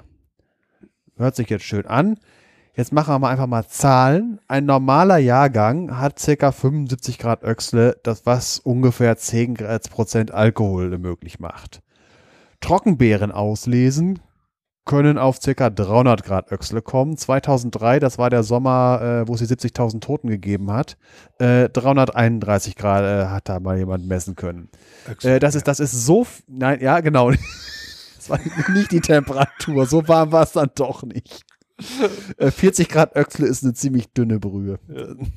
Hört 1.16 1.36
sich 1.36 1.50
jetzt 1.50 1.64
schön 1.64 1.86
an. 1.86 2.18
Jetzt 2.76 2.92
machen 2.92 3.14
wir 3.14 3.18
mal 3.20 3.30
einfach 3.30 3.46
mal 3.46 3.68
Zahlen. 3.68 4.40
Ein 4.48 4.66
normaler 4.66 5.18
Jahrgang 5.18 5.96
hat 5.96 6.20
ca. 6.20 6.50
75 6.50 7.18
Grad 7.18 7.44
Öxle, 7.44 7.96
das 8.02 8.26
was 8.26 8.58
ungefähr 8.58 9.16
10 9.16 9.54
Prozent 9.90 10.32
Alkohol 10.32 10.98
möglich 10.98 11.38
macht. 11.38 11.82
Trockenbeeren 12.60 13.30
auslesen, 13.30 14.18
können 14.84 15.18
auf 15.18 15.40
circa 15.40 15.70
300 15.70 16.24
Grad 16.24 16.50
Öchsle 16.50 16.82
kommen. 16.82 17.16
2003, 17.16 18.00
das 18.00 18.18
war 18.18 18.28
der 18.28 18.42
Sommer, 18.42 19.22
äh, 19.22 19.28
wo 19.28 19.34
es 19.34 19.40
die 19.40 19.46
70.000 19.46 20.00
Toten 20.00 20.28
gegeben 20.28 20.72
hat, 20.72 20.96
äh, 21.38 21.68
331 21.68 22.74
Grad 22.74 23.04
äh, 23.04 23.28
hat 23.28 23.48
da 23.48 23.60
mal 23.60 23.78
jemand 23.78 24.06
messen 24.08 24.34
können. 24.34 24.68
Äh, 25.22 25.38
das, 25.38 25.54
ist, 25.54 25.68
das 25.68 25.78
ist 25.78 25.92
so, 25.92 26.26
nein, 26.48 26.80
ja, 26.80 27.00
genau. 27.00 27.30
Das 28.16 28.30
war 28.30 28.72
nicht 28.72 28.90
die 28.90 29.02
Temperatur, 29.02 29.84
so 29.84 30.08
warm 30.08 30.32
war 30.32 30.44
es 30.44 30.52
dann 30.52 30.70
doch 30.74 31.02
nicht. 31.02 31.44
Äh, 32.38 32.52
40 32.52 32.88
Grad 32.88 33.16
Öchsle 33.16 33.46
ist 33.48 33.64
eine 33.64 33.74
ziemlich 33.74 34.08
dünne 34.12 34.38
Brühe. 34.38 34.78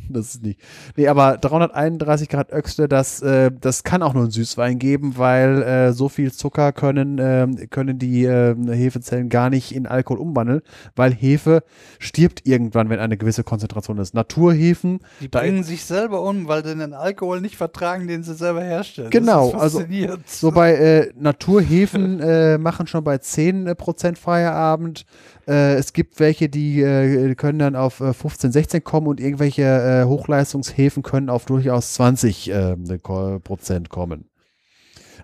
Das 0.09 0.35
ist 0.35 0.43
nicht. 0.43 0.59
Nee, 0.95 1.07
aber 1.07 1.37
331 1.37 2.29
Grad 2.29 2.51
Öchsle, 2.53 2.87
das, 2.87 3.21
äh, 3.21 3.51
das 3.59 3.83
kann 3.83 4.03
auch 4.03 4.13
nur 4.13 4.25
ein 4.25 4.31
Süßwein 4.31 4.77
geben, 4.77 5.17
weil 5.17 5.63
äh, 5.63 5.93
so 5.93 6.09
viel 6.09 6.31
Zucker 6.31 6.73
können, 6.73 7.17
ähm, 7.19 7.69
können 7.71 7.97
die 7.97 8.25
äh, 8.25 8.55
Hefezellen 8.55 9.29
gar 9.29 9.49
nicht 9.49 9.73
in 9.73 9.87
Alkohol 9.87 10.19
umwandeln, 10.19 10.61
weil 10.95 11.11
Hefe 11.11 11.63
stirbt 11.97 12.45
irgendwann, 12.45 12.89
wenn 12.89 12.99
eine 12.99 13.17
gewisse 13.17 13.43
Konzentration 13.43 13.97
ist. 13.97 14.13
Naturhefen, 14.13 14.99
Die 15.21 15.27
bringen 15.27 15.63
sich 15.63 15.85
selber 15.85 16.21
um, 16.21 16.47
weil 16.47 16.63
sie 16.63 16.75
den 16.75 16.93
Alkohol 16.93 17.41
nicht 17.41 17.57
vertragen, 17.57 18.07
den 18.07 18.23
sie 18.23 18.35
selber 18.35 18.63
herstellen. 18.63 19.09
Genau, 19.09 19.51
also. 19.53 19.83
So 20.25 20.51
bei 20.51 20.73
äh, 20.75 21.13
Naturhefen 21.17 22.19
äh, 22.19 22.57
machen 22.57 22.85
schon 22.85 23.03
bei 23.03 23.15
10% 23.15 24.17
Feierabend. 24.17 25.05
Äh, 25.47 25.75
es 25.75 25.93
gibt 25.93 26.19
welche, 26.19 26.26
die 26.33 26.81
äh, 26.81 27.35
können 27.35 27.59
dann 27.59 27.75
auf 27.75 27.99
äh, 28.01 28.13
15, 28.13 28.51
16 28.51 28.83
kommen 28.83 29.07
und 29.07 29.19
irgendwelche 29.19 29.63
äh, 29.63 30.05
Hochleistungshäfen 30.05 31.03
können 31.03 31.29
auf 31.29 31.45
durchaus 31.45 31.93
20 31.93 32.49
äh, 32.51 32.75
Ko- 33.01 33.39
Prozent 33.39 33.89
kommen. 33.89 34.29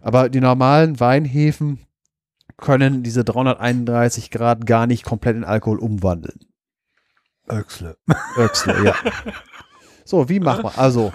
Aber 0.01 0.29
die 0.29 0.41
normalen 0.41 0.99
Weinhefen 0.99 1.79
können 2.57 3.03
diese 3.03 3.23
331 3.23 4.31
Grad 4.31 4.65
gar 4.65 4.87
nicht 4.87 5.03
komplett 5.05 5.35
in 5.35 5.43
Alkohol 5.43 5.79
umwandeln. 5.79 6.39
Öxle. 7.49 7.97
Öxle, 8.37 8.83
ja. 8.83 8.95
So, 10.05 10.27
wie 10.27 10.41
machen 10.41 10.65
wir? 10.65 10.77
Also, 10.77 11.13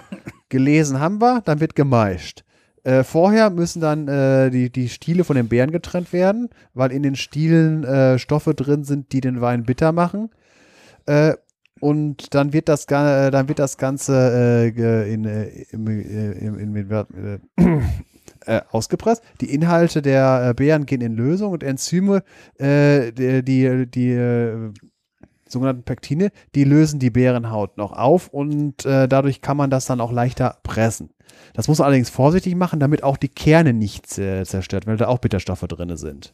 gelesen 0.49 0.99
haben 0.99 1.21
wir, 1.21 1.41
dann 1.41 1.59
wird 1.59 1.75
gemeischt. 1.75 2.43
Äh, 2.89 3.03
vorher 3.03 3.51
müssen 3.51 3.81
dann 3.81 4.07
äh, 4.07 4.49
die, 4.49 4.71
die 4.71 4.89
Stiele 4.89 5.23
von 5.23 5.35
den 5.35 5.47
Beeren 5.47 5.69
getrennt 5.69 6.11
werden, 6.11 6.49
weil 6.73 6.91
in 6.91 7.03
den 7.03 7.15
Stielen 7.15 7.83
äh, 7.83 8.17
Stoffe 8.17 8.55
drin 8.55 8.83
sind, 8.83 9.11
die 9.11 9.21
den 9.21 9.41
Wein 9.41 9.63
bitter 9.63 9.91
machen. 9.91 10.31
Äh, 11.05 11.33
und 11.79 12.33
dann 12.33 12.51
wird 12.51 12.67
das, 12.67 12.85
äh, 12.85 13.29
dann 13.29 13.47
wird 13.47 13.59
das 13.59 13.77
Ganze 13.77 14.71
äh, 14.75 15.13
in, 15.13 15.23
in, 15.23 15.85
in, 15.85 16.91
äh, 18.45 18.61
ausgepresst. 18.71 19.21
Die 19.39 19.53
Inhalte 19.53 20.01
der 20.01 20.55
Beeren 20.55 20.87
gehen 20.87 21.01
in 21.01 21.15
Lösung 21.15 21.51
und 21.51 21.61
Enzyme, 21.61 22.23
die, 22.59 23.43
die, 23.43 23.85
die 23.85 24.71
sogenannten 25.47 25.83
Pektine, 25.83 26.31
die 26.55 26.63
lösen 26.63 26.99
die 26.99 27.11
Beerenhaut 27.11 27.77
noch 27.77 27.91
auf 27.91 28.29
und 28.29 28.85
dadurch 28.85 29.41
kann 29.41 29.57
man 29.57 29.69
das 29.69 29.85
dann 29.85 30.01
auch 30.01 30.11
leichter 30.11 30.57
pressen. 30.63 31.11
Das 31.59 31.67
muss 31.67 31.79
man 31.79 31.87
allerdings 31.87 32.09
vorsichtig 32.09 32.55
machen, 32.55 32.79
damit 32.79 33.03
auch 33.03 33.17
die 33.17 33.27
Kerne 33.27 33.73
nicht 33.73 34.17
äh, 34.17 34.45
zerstört, 34.45 34.87
weil 34.87 34.95
da 34.95 35.07
auch 35.07 35.17
Bitterstoffe 35.17 35.59
drin 35.67 35.97
sind. 35.97 36.33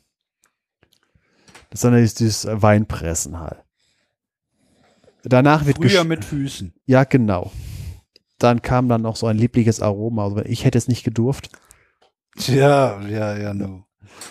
Das 1.71 1.79
ist 1.79 1.83
dann 1.83 1.95
dieses, 1.95 2.13
dieses 2.13 2.47
Weinpressen 2.47 3.39
halt. 3.39 3.63
Danach 5.23 5.65
wird 5.65 5.77
Früher 5.77 6.03
mit 6.03 6.23
Füßen. 6.23 6.75
Ja, 6.85 7.05
genau. 7.05 7.51
Dann 8.37 8.61
kam 8.61 8.87
dann 8.87 9.01
noch 9.01 9.15
so 9.15 9.25
ein 9.25 9.35
liebliches 9.35 9.81
Aroma. 9.81 10.25
Also 10.25 10.45
ich 10.45 10.63
hätte 10.63 10.77
es 10.77 10.87
nicht 10.87 11.03
gedurft. 11.03 11.49
Ja, 12.45 13.01
ja, 13.01 13.35
ja, 13.35 13.55
no. 13.55 13.83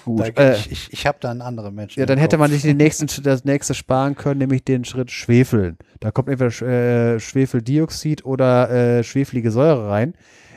Gut. 0.04 0.20
Da, 0.20 0.42
äh, 0.44 0.54
ich 0.54 0.70
ich, 0.70 0.92
ich 0.92 1.06
habe 1.08 1.18
da 1.20 1.32
einen 1.32 1.42
anderen 1.42 1.74
Menschen. 1.74 1.98
Ja, 1.98 2.06
dann 2.06 2.18
hätte 2.18 2.38
man 2.38 2.52
sich 2.52 2.62
den 2.62 2.76
nächsten, 2.76 3.08
das 3.24 3.44
nächste 3.44 3.74
sparen 3.74 4.14
können, 4.14 4.38
nämlich 4.38 4.62
den 4.62 4.84
Schritt 4.84 5.10
Schwefeln. 5.10 5.76
Da 5.98 6.12
kommt 6.12 6.28
entweder 6.28 7.14
äh, 7.14 7.18
Schwefeldioxid 7.18 8.24
oder 8.24 8.70
äh, 8.70 9.02
schwefelige 9.02 9.50
Säure 9.50 9.88
rein. 9.88 10.14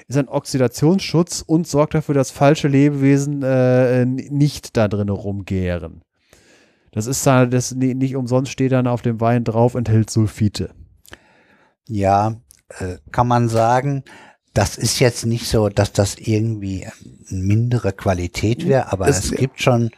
Ist 0.08 0.18
ein 0.18 0.30
Oxidationsschutz 0.30 1.44
und 1.46 1.68
sorgt 1.68 1.94
dafür, 1.94 2.16
dass 2.16 2.32
falsche 2.32 2.68
Lebewesen 2.70 3.44
äh, 3.44 4.06
nicht 4.06 4.78
da 4.78 4.88
drin 4.88 5.10
rumgären. 5.10 6.02
Das 6.94 7.08
ist 7.08 7.26
da, 7.28 7.46
das 7.46 7.76
ni- 7.76 7.94
nicht 7.94 8.16
umsonst 8.16 8.52
steht 8.52 8.72
dann 8.72 8.88
auf 8.88 9.02
dem 9.02 9.20
Wein 9.20 9.44
drauf, 9.44 9.76
enthält 9.76 10.10
Sulfite. 10.10 10.70
Ja, 11.90 12.36
äh, 12.80 12.98
kann 13.12 13.28
man 13.28 13.50
sagen, 13.50 14.04
das 14.54 14.78
ist 14.78 15.00
jetzt 15.00 15.26
nicht 15.26 15.48
so, 15.48 15.70
dass 15.70 15.92
das 15.92 16.16
irgendwie 16.16 16.86
eine 16.86 17.40
mindere 17.44 17.92
Qualität 17.94 18.68
wäre, 18.68 18.92
aber 18.92 19.08
Es- 19.08 19.26
es, 19.26 19.32
gibt 19.32 19.62
schon 19.62 19.92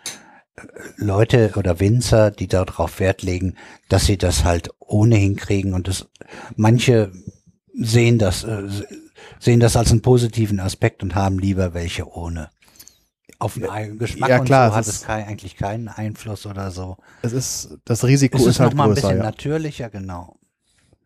äh, 0.55 0.61
Leute 0.97 1.53
oder 1.55 1.79
Winzer, 1.79 2.31
die 2.31 2.47
darauf 2.47 2.99
Wert 2.99 3.21
legen, 3.21 3.55
dass 3.89 4.05
sie 4.07 4.17
das 4.17 4.43
halt 4.43 4.69
ohnehin 4.79 5.35
kriegen 5.35 5.73
und 5.73 5.87
das, 5.87 6.07
manche 6.55 7.11
sehen 7.73 8.17
das, 8.17 8.43
äh, 8.43 8.63
sehen 9.39 9.59
das 9.59 9.75
als 9.75 9.91
einen 9.91 10.01
positiven 10.01 10.59
Aspekt 10.59 11.03
und 11.03 11.15
haben 11.15 11.39
lieber 11.39 11.73
welche 11.73 12.07
ohne. 12.11 12.49
Auf 13.37 13.53
den 13.53 13.69
eigenen 13.69 13.99
Geschmack 13.99 14.29
ja, 14.29 14.39
und 14.39 14.45
klar, 14.45 14.69
so 14.69 14.75
hat 14.75 14.85
es 14.85 15.03
kein, 15.03 15.25
eigentlich 15.25 15.55
keinen 15.55 15.87
Einfluss 15.87 16.45
oder 16.45 16.71
so. 16.71 16.97
Es 17.21 17.31
ist, 17.31 17.77
das 17.85 18.03
Risiko 18.03 18.35
Es 18.37 18.43
ist, 18.43 18.49
ist 18.49 18.59
halt 18.59 18.71
noch 18.71 18.77
mal 18.77 18.83
ein 18.83 18.89
größer, 18.89 19.07
bisschen 19.07 19.17
ja. 19.19 19.23
natürlicher, 19.23 19.89
genau. 19.89 20.37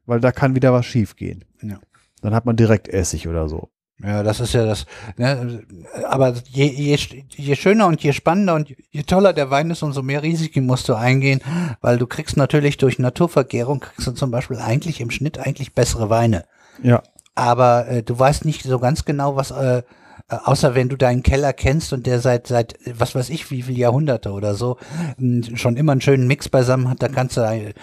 weil 0.05 0.19
da 0.19 0.31
kann 0.31 0.55
wieder 0.55 0.73
was 0.73 0.85
schief 0.85 1.15
gehen. 1.15 1.45
Ja. 1.61 1.79
Dann 2.21 2.33
hat 2.33 2.45
man 2.45 2.55
direkt 2.55 2.87
Essig 2.87 3.27
oder 3.27 3.47
so. 3.49 3.69
Ja, 4.01 4.23
das 4.23 4.39
ist 4.39 4.53
ja 4.53 4.65
das. 4.65 4.85
Ne, 5.17 5.63
aber 6.09 6.33
je, 6.47 6.65
je, 6.65 6.97
je 7.29 7.55
schöner 7.55 7.87
und 7.87 8.01
je 8.03 8.11
spannender 8.11 8.55
und 8.55 8.75
je 8.91 9.03
toller 9.03 9.33
der 9.33 9.49
Wein 9.49 9.69
ist, 9.69 9.83
umso 9.83 10.01
mehr 10.01 10.23
Risiken 10.23 10.65
musst 10.65 10.89
du 10.89 10.95
eingehen, 10.95 11.41
weil 11.79 11.97
du 11.97 12.07
kriegst 12.07 12.35
natürlich 12.35 12.77
durch 12.77 12.99
Naturvergärung 12.99 13.79
kriegst 13.79 14.07
du 14.07 14.11
zum 14.11 14.31
Beispiel 14.31 14.57
eigentlich 14.57 14.99
im 14.99 15.11
Schnitt 15.11 15.37
eigentlich 15.37 15.73
bessere 15.73 16.09
Weine. 16.09 16.45
Ja. 16.81 17.03
Aber 17.35 17.87
äh, 17.87 18.03
du 18.03 18.17
weißt 18.17 18.45
nicht 18.45 18.63
so 18.63 18.79
ganz 18.79 19.05
genau, 19.05 19.35
was, 19.35 19.51
äh, 19.51 19.83
äh, 20.29 20.35
außer 20.45 20.73
wenn 20.73 20.89
du 20.89 20.95
deinen 20.95 21.23
Keller 21.23 21.51
kennst 21.51 21.91
und 21.91 22.05
der 22.05 22.19
seit, 22.19 22.47
seit, 22.47 22.75
was 22.97 23.13
weiß 23.13 23.29
ich, 23.29 23.51
wie 23.51 23.61
viele 23.63 23.79
Jahrhunderte 23.79 24.31
oder 24.31 24.55
so, 24.55 24.77
mh, 25.17 25.57
schon 25.57 25.75
immer 25.75 25.91
einen 25.91 26.01
schönen 26.01 26.27
Mix 26.27 26.47
beisammen 26.47 26.89
hat, 26.89 27.01
da 27.01 27.09
kannst 27.09 27.37
du, 27.37 27.41
äh, 27.41 27.73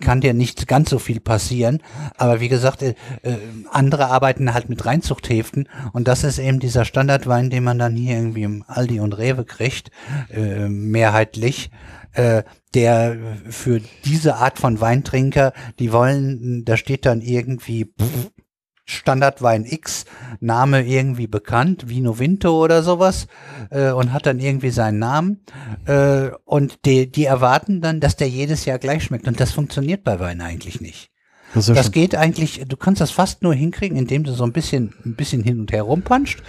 kann 0.00 0.20
dir 0.20 0.32
nicht 0.32 0.68
ganz 0.68 0.90
so 0.90 0.98
viel 0.98 1.20
passieren. 1.20 1.82
Aber 2.16 2.40
wie 2.40 2.48
gesagt, 2.48 2.82
äh, 2.82 2.94
äh, 3.22 3.36
andere 3.70 4.06
arbeiten 4.06 4.54
halt 4.54 4.68
mit 4.68 4.86
Reinzuchthäften 4.86 5.68
und 5.92 6.08
das 6.08 6.24
ist 6.24 6.38
eben 6.38 6.60
dieser 6.60 6.84
Standardwein, 6.84 7.50
den 7.50 7.64
man 7.64 7.78
dann 7.78 7.94
hier 7.94 8.16
irgendwie 8.16 8.44
im 8.44 8.64
Aldi 8.66 9.00
und 9.00 9.18
Rewe 9.18 9.44
kriegt, 9.44 9.90
äh, 10.30 10.68
mehrheitlich. 10.68 11.70
Äh, 12.14 12.42
der 12.74 13.16
für 13.48 13.80
diese 14.04 14.36
Art 14.36 14.58
von 14.58 14.80
Weintrinker, 14.80 15.52
die 15.78 15.92
wollen, 15.92 16.62
da 16.64 16.76
steht 16.76 17.06
dann 17.06 17.20
irgendwie 17.22 17.86
pff, 17.86 18.30
Standardwein 18.84 19.64
X, 19.64 20.04
Name 20.40 20.84
irgendwie 20.84 21.26
bekannt, 21.26 21.88
Vino 21.88 22.18
Vinto 22.18 22.62
oder 22.62 22.82
sowas, 22.82 23.26
äh, 23.70 23.90
und 23.90 24.12
hat 24.12 24.26
dann 24.26 24.40
irgendwie 24.40 24.70
seinen 24.70 24.98
Namen. 24.98 25.40
Äh, 25.86 26.30
und 26.44 26.84
die, 26.84 27.10
die 27.10 27.24
erwarten 27.24 27.80
dann, 27.80 28.00
dass 28.00 28.16
der 28.16 28.28
jedes 28.28 28.64
Jahr 28.64 28.78
gleich 28.78 29.04
schmeckt. 29.04 29.28
Und 29.28 29.40
das 29.40 29.52
funktioniert 29.52 30.04
bei 30.04 30.18
Wein 30.20 30.40
eigentlich 30.40 30.80
nicht. 30.80 31.12
Das 31.54 31.66
Das 31.66 31.92
geht 31.92 32.14
eigentlich, 32.14 32.62
du 32.66 32.76
kannst 32.76 33.00
das 33.00 33.10
fast 33.10 33.42
nur 33.42 33.54
hinkriegen, 33.54 33.98
indem 33.98 34.24
du 34.24 34.32
so 34.32 34.44
ein 34.44 34.52
bisschen, 34.52 34.94
ein 35.04 35.14
bisschen 35.16 35.42
hin 35.42 35.60
und 35.60 35.70
her 35.70 35.82
rumpanscht. 35.82 36.42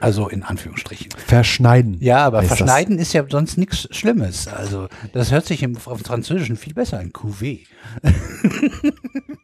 Also 0.00 0.28
in 0.28 0.42
Anführungsstrichen. 0.42 1.10
verschneiden. 1.26 1.96
Ja, 2.00 2.24
aber 2.24 2.38
heißt 2.38 2.50
das. 2.50 2.58
verschneiden 2.58 2.98
ist 2.98 3.12
ja 3.12 3.24
sonst 3.28 3.58
nichts 3.58 3.88
Schlimmes. 3.90 4.46
Also 4.46 4.88
das 5.12 5.32
hört 5.32 5.46
sich 5.46 5.62
im, 5.62 5.72
im 5.72 5.98
Französischen 5.98 6.56
viel 6.56 6.74
besser 6.74 7.00
an. 7.00 7.10
Cuvée. 7.10 7.66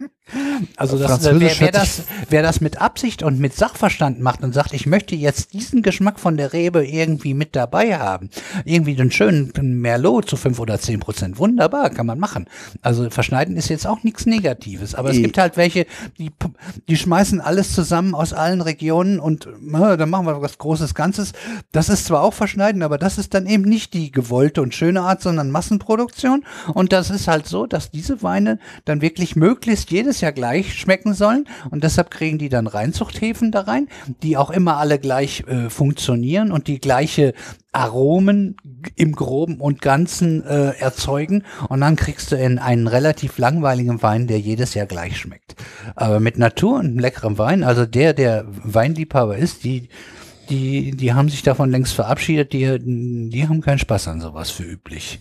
also 0.76 0.98
das, 0.98 1.10
Französisch 1.10 1.60
wer, 1.60 1.66
wer, 1.66 1.72
das, 1.72 2.02
wer 2.28 2.42
das 2.42 2.60
mit 2.60 2.80
Absicht 2.80 3.22
und 3.22 3.38
mit 3.38 3.54
Sachverstand 3.54 4.20
macht 4.20 4.42
und 4.42 4.52
sagt, 4.52 4.72
ich 4.72 4.86
möchte 4.86 5.14
jetzt 5.14 5.52
diesen 5.52 5.82
Geschmack 5.82 6.20
von 6.20 6.36
der 6.36 6.52
Rebe 6.52 6.86
irgendwie 6.86 7.34
mit 7.34 7.56
dabei 7.56 7.98
haben, 7.98 8.30
irgendwie 8.64 8.94
den 8.94 9.10
schönen 9.10 9.52
Merlot 9.80 10.28
zu 10.28 10.36
fünf 10.36 10.58
oder 10.58 10.78
zehn 10.78 11.00
Prozent, 11.00 11.38
wunderbar, 11.38 11.90
kann 11.90 12.06
man 12.06 12.18
machen. 12.18 12.46
Also 12.82 13.10
verschneiden 13.10 13.56
ist 13.56 13.68
jetzt 13.68 13.86
auch 13.86 14.02
nichts 14.02 14.26
Negatives, 14.26 14.94
aber 14.94 15.10
es 15.10 15.16
gibt 15.16 15.38
halt 15.38 15.56
welche, 15.56 15.86
die, 16.18 16.30
die 16.88 16.96
schmeißen 16.96 17.40
alles 17.40 17.74
zusammen 17.74 18.14
aus 18.14 18.32
allen 18.32 18.60
Regionen 18.60 19.18
und 19.20 19.46
äh, 19.46 19.96
dann 19.96 20.10
machen 20.10 20.26
wir 20.26 20.40
was 20.42 20.58
Großes 20.58 20.94
Ganzes. 20.94 21.32
Das 21.72 21.88
ist 21.88 22.06
zwar 22.06 22.22
auch 22.22 22.34
verschneiden, 22.34 22.82
aber 22.82 22.98
das 22.98 23.18
ist 23.18 23.34
dann 23.34 23.46
eben 23.46 23.64
nicht 23.64 23.94
die 23.94 24.10
gewollte 24.10 24.62
und 24.62 24.74
schöne 24.74 25.02
Art, 25.02 25.22
sondern 25.22 25.50
Massenproduktion. 25.50 26.44
Und 26.74 26.92
das 26.92 27.10
ist 27.10 27.28
halt 27.28 27.46
so, 27.46 27.66
dass 27.66 27.90
diese 27.90 28.22
Weine 28.22 28.58
dann 28.84 29.00
wirklich 29.00 29.36
möglichst 29.36 29.90
jedes 29.90 30.19
Jahr 30.20 30.32
gleich 30.32 30.74
schmecken 30.74 31.14
sollen. 31.14 31.46
Und 31.70 31.84
deshalb 31.84 32.10
kriegen 32.10 32.38
die 32.38 32.48
dann 32.48 32.66
Reinzuchthäfen 32.66 33.52
da 33.52 33.62
rein, 33.62 33.88
die 34.22 34.36
auch 34.36 34.50
immer 34.50 34.76
alle 34.76 34.98
gleich 34.98 35.44
äh, 35.46 35.70
funktionieren 35.70 36.52
und 36.52 36.66
die 36.66 36.80
gleiche 36.80 37.34
Aromen 37.72 38.56
im 38.96 39.12
Groben 39.12 39.60
und 39.60 39.80
Ganzen 39.80 40.44
äh, 40.44 40.70
erzeugen. 40.78 41.44
Und 41.68 41.80
dann 41.80 41.96
kriegst 41.96 42.32
du 42.32 42.36
in 42.36 42.58
einen 42.58 42.86
relativ 42.86 43.38
langweiligen 43.38 44.02
Wein, 44.02 44.26
der 44.26 44.40
jedes 44.40 44.74
Jahr 44.74 44.86
gleich 44.86 45.18
schmeckt. 45.18 45.56
Aber 45.94 46.20
mit 46.20 46.38
Natur 46.38 46.78
und 46.78 46.86
einem 46.86 46.98
leckeren 46.98 47.38
Wein, 47.38 47.62
also 47.62 47.86
der, 47.86 48.12
der 48.12 48.44
Weinliebhaber 48.48 49.36
ist, 49.36 49.64
die, 49.64 49.88
die, 50.48 50.90
die 50.92 51.12
haben 51.14 51.28
sich 51.28 51.42
davon 51.42 51.70
längst 51.70 51.94
verabschiedet, 51.94 52.52
die, 52.52 53.30
die 53.30 53.48
haben 53.48 53.60
keinen 53.60 53.78
Spaß 53.78 54.08
an 54.08 54.20
sowas 54.20 54.50
für 54.50 54.64
üblich. 54.64 55.20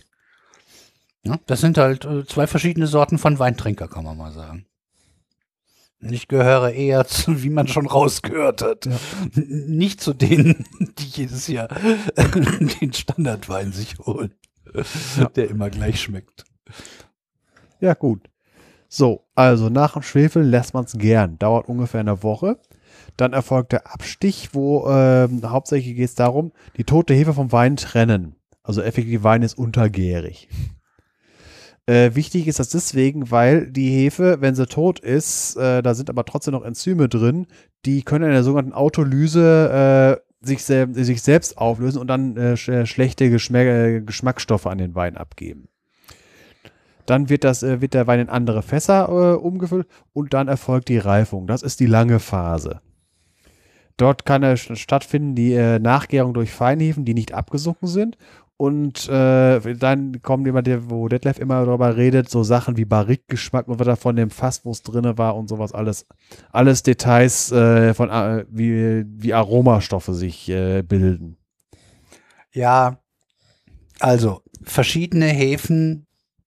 Ja, 1.22 1.38
das 1.46 1.60
sind 1.60 1.78
halt 1.78 2.04
äh, 2.04 2.24
zwei 2.24 2.46
verschiedene 2.46 2.86
Sorten 2.86 3.18
von 3.18 3.38
Weintrinker, 3.38 3.88
kann 3.88 4.04
man 4.04 4.16
mal 4.16 4.32
sagen. 4.32 4.66
Ich 6.02 6.28
gehöre 6.28 6.72
eher 6.72 7.06
zu, 7.06 7.42
wie 7.42 7.50
man 7.50 7.68
schon 7.68 7.86
rausgehört 7.86 8.62
hat, 8.62 8.86
ja. 8.86 8.92
nicht 9.34 10.00
zu 10.00 10.14
denen, 10.14 10.64
die 10.98 11.04
jedes 11.04 11.46
Jahr 11.46 11.68
den 12.80 12.92
Standardwein 12.92 13.72
sich 13.72 13.98
holen, 13.98 14.32
ja. 15.18 15.26
der 15.26 15.50
immer 15.50 15.68
gleich 15.68 16.00
schmeckt. 16.00 16.44
Ja, 17.80 17.94
gut. 17.94 18.30
So, 18.88 19.26
also 19.34 19.68
nach 19.68 19.92
dem 19.92 20.02
Schwefel 20.02 20.42
lässt 20.42 20.74
man 20.74 20.84
es 20.84 20.94
gern. 20.94 21.38
Dauert 21.38 21.68
ungefähr 21.68 22.00
eine 22.00 22.22
Woche. 22.22 22.58
Dann 23.16 23.32
erfolgt 23.32 23.72
der 23.72 23.92
Abstich, 23.92 24.50
wo 24.52 24.88
äh, 24.88 25.28
hauptsächlich 25.44 25.96
geht 25.96 26.08
es 26.08 26.14
darum, 26.14 26.52
die 26.76 26.84
tote 26.84 27.14
Hefe 27.14 27.34
vom 27.34 27.52
Wein 27.52 27.76
trennen. 27.76 28.36
Also 28.62 28.82
effektiv, 28.82 29.22
Wein 29.22 29.42
ist 29.42 29.58
untergärig. 29.58 30.48
Äh, 31.90 32.14
wichtig 32.14 32.46
ist 32.46 32.60
das 32.60 32.68
deswegen, 32.68 33.32
weil 33.32 33.66
die 33.66 33.90
Hefe, 33.90 34.36
wenn 34.40 34.54
sie 34.54 34.68
tot 34.68 35.00
ist, 35.00 35.56
äh, 35.56 35.82
da 35.82 35.94
sind 35.94 36.08
aber 36.08 36.24
trotzdem 36.24 36.52
noch 36.52 36.64
Enzyme 36.64 37.08
drin, 37.08 37.48
die 37.84 38.02
können 38.04 38.26
in 38.26 38.30
der 38.30 38.44
sogenannten 38.44 38.74
Autolyse 38.74 40.20
äh, 40.40 40.46
sich, 40.46 40.62
sel 40.62 40.94
sich, 40.94 41.20
selbst 41.20 41.58
auflösen 41.58 41.98
und 41.98 42.06
dann 42.06 42.36
äh, 42.36 42.56
sch 42.56 42.70
schlechte 42.84 43.28
Geschmack 43.28 44.06
Geschmacksstoffe 44.06 44.66
an 44.66 44.78
den 44.78 44.94
Wein 44.94 45.16
abgeben. 45.16 45.66
Dann 47.06 47.28
wird, 47.28 47.42
das, 47.42 47.64
äh, 47.64 47.80
wird 47.80 47.94
der 47.94 48.06
Wein 48.06 48.20
in 48.20 48.28
andere 48.28 48.62
Fässer 48.62 49.08
äh, 49.08 49.34
umgefüllt 49.34 49.88
und 50.12 50.32
dann 50.32 50.46
erfolgt 50.46 50.90
die 50.90 50.98
Reifung. 50.98 51.48
Das 51.48 51.64
ist 51.64 51.80
die 51.80 51.86
lange 51.86 52.20
Phase. 52.20 52.82
Dort 53.96 54.24
kann 54.24 54.56
stattfinden 54.56 55.34
die 55.34 55.54
Nachgärung 55.78 56.32
durch 56.32 56.52
Feinhefen, 56.52 57.04
die 57.04 57.12
nicht 57.12 57.34
abgesunken 57.34 57.86
sind 57.86 58.16
und 58.60 59.08
äh, 59.08 59.74
dann 59.74 60.20
kommt 60.20 60.44
jemand, 60.44 60.66
der, 60.66 60.90
wo 60.90 61.08
Detlef 61.08 61.38
immer 61.38 61.64
darüber 61.64 61.96
redet, 61.96 62.28
so 62.28 62.42
Sachen 62.42 62.76
wie 62.76 62.84
Barrique-Geschmack 62.84 63.66
und 63.68 63.78
was 63.78 63.86
da 63.86 63.96
von 63.96 64.16
dem 64.16 64.28
Fass, 64.28 64.66
wo 64.66 64.70
es 64.70 64.82
drin 64.82 65.16
war 65.16 65.34
und 65.34 65.48
sowas, 65.48 65.72
alles, 65.72 66.06
alles 66.52 66.82
Details 66.82 67.50
äh, 67.52 67.94
von 67.94 68.10
äh, 68.10 68.44
wie, 68.50 69.06
wie 69.06 69.32
Aromastoffe 69.32 70.12
sich 70.12 70.50
äh, 70.50 70.82
bilden. 70.82 71.38
Ja, 72.52 72.98
also 73.98 74.42
verschiedene 74.62 75.28
Hefen 75.28 76.06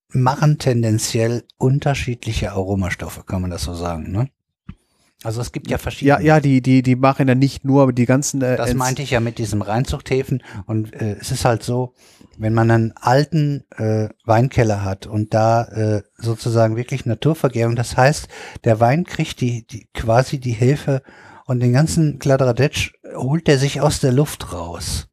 machen 0.10 0.60
tendenziell 0.60 1.46
unterschiedliche 1.58 2.52
Aromastoffe, 2.52 3.24
kann 3.26 3.42
man 3.42 3.50
das 3.50 3.64
so 3.64 3.74
sagen, 3.74 4.12
ne? 4.12 4.30
Also 5.24 5.42
es 5.42 5.52
gibt 5.52 5.70
ja 5.70 5.78
verschiedene. 5.78 6.20
Ja, 6.20 6.36
ja, 6.36 6.40
die, 6.40 6.62
die, 6.62 6.82
die 6.82 6.96
machen 6.96 7.28
ja 7.28 7.36
nicht 7.36 7.64
nur 7.64 7.94
die 7.94 8.06
ganzen. 8.06 8.42
Äh, 8.42 8.58
das 8.58 8.74
meinte 8.74 9.02
ich 9.02 9.12
ja 9.12 9.20
mit 9.20 9.38
diesem 9.38 9.62
Reinzuchthäfen. 9.62 10.44
Und 10.66 10.94
äh, 10.94 11.16
es 11.20 11.32
ist 11.32 11.46
halt 11.46 11.64
so, 11.64 11.94
wenn 12.38 12.54
man 12.54 12.70
einen 12.70 12.94
alten 13.00 13.64
äh, 13.78 14.10
Weinkeller 14.26 14.84
hat 14.84 15.08
und 15.08 15.34
da 15.34 15.64
äh, 15.64 16.04
sozusagen 16.18 16.76
wirklich 16.76 17.06
Naturvergärung, 17.06 17.76
das 17.76 17.96
heißt, 17.96 18.28
der 18.66 18.80
Wein 18.80 19.06
kriegt 19.06 19.40
die, 19.40 19.66
die 19.66 19.88
quasi 19.94 20.40
die 20.40 20.52
Hilfe 20.52 21.02
und 21.46 21.62
den 21.62 21.74
ganzen 21.74 22.20
Kladderadatsch 22.20 22.94
holt 23.16 23.48
er 23.48 23.58
sich 23.58 23.82
aus 23.82 24.00
der 24.00 24.12
Luft 24.12 24.54
raus. 24.54 25.08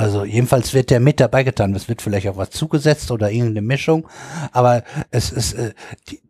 Also 0.00 0.24
jedenfalls 0.24 0.72
wird 0.72 0.88
der 0.88 0.98
mit 0.98 1.20
dabei 1.20 1.44
getan. 1.44 1.74
Es 1.74 1.90
wird 1.90 2.00
vielleicht 2.00 2.26
auch 2.26 2.38
was 2.38 2.48
zugesetzt 2.48 3.10
oder 3.10 3.30
irgendeine 3.30 3.60
Mischung, 3.60 4.08
aber 4.50 4.82
es 5.10 5.30
ist 5.30 5.52
äh, 5.52 5.74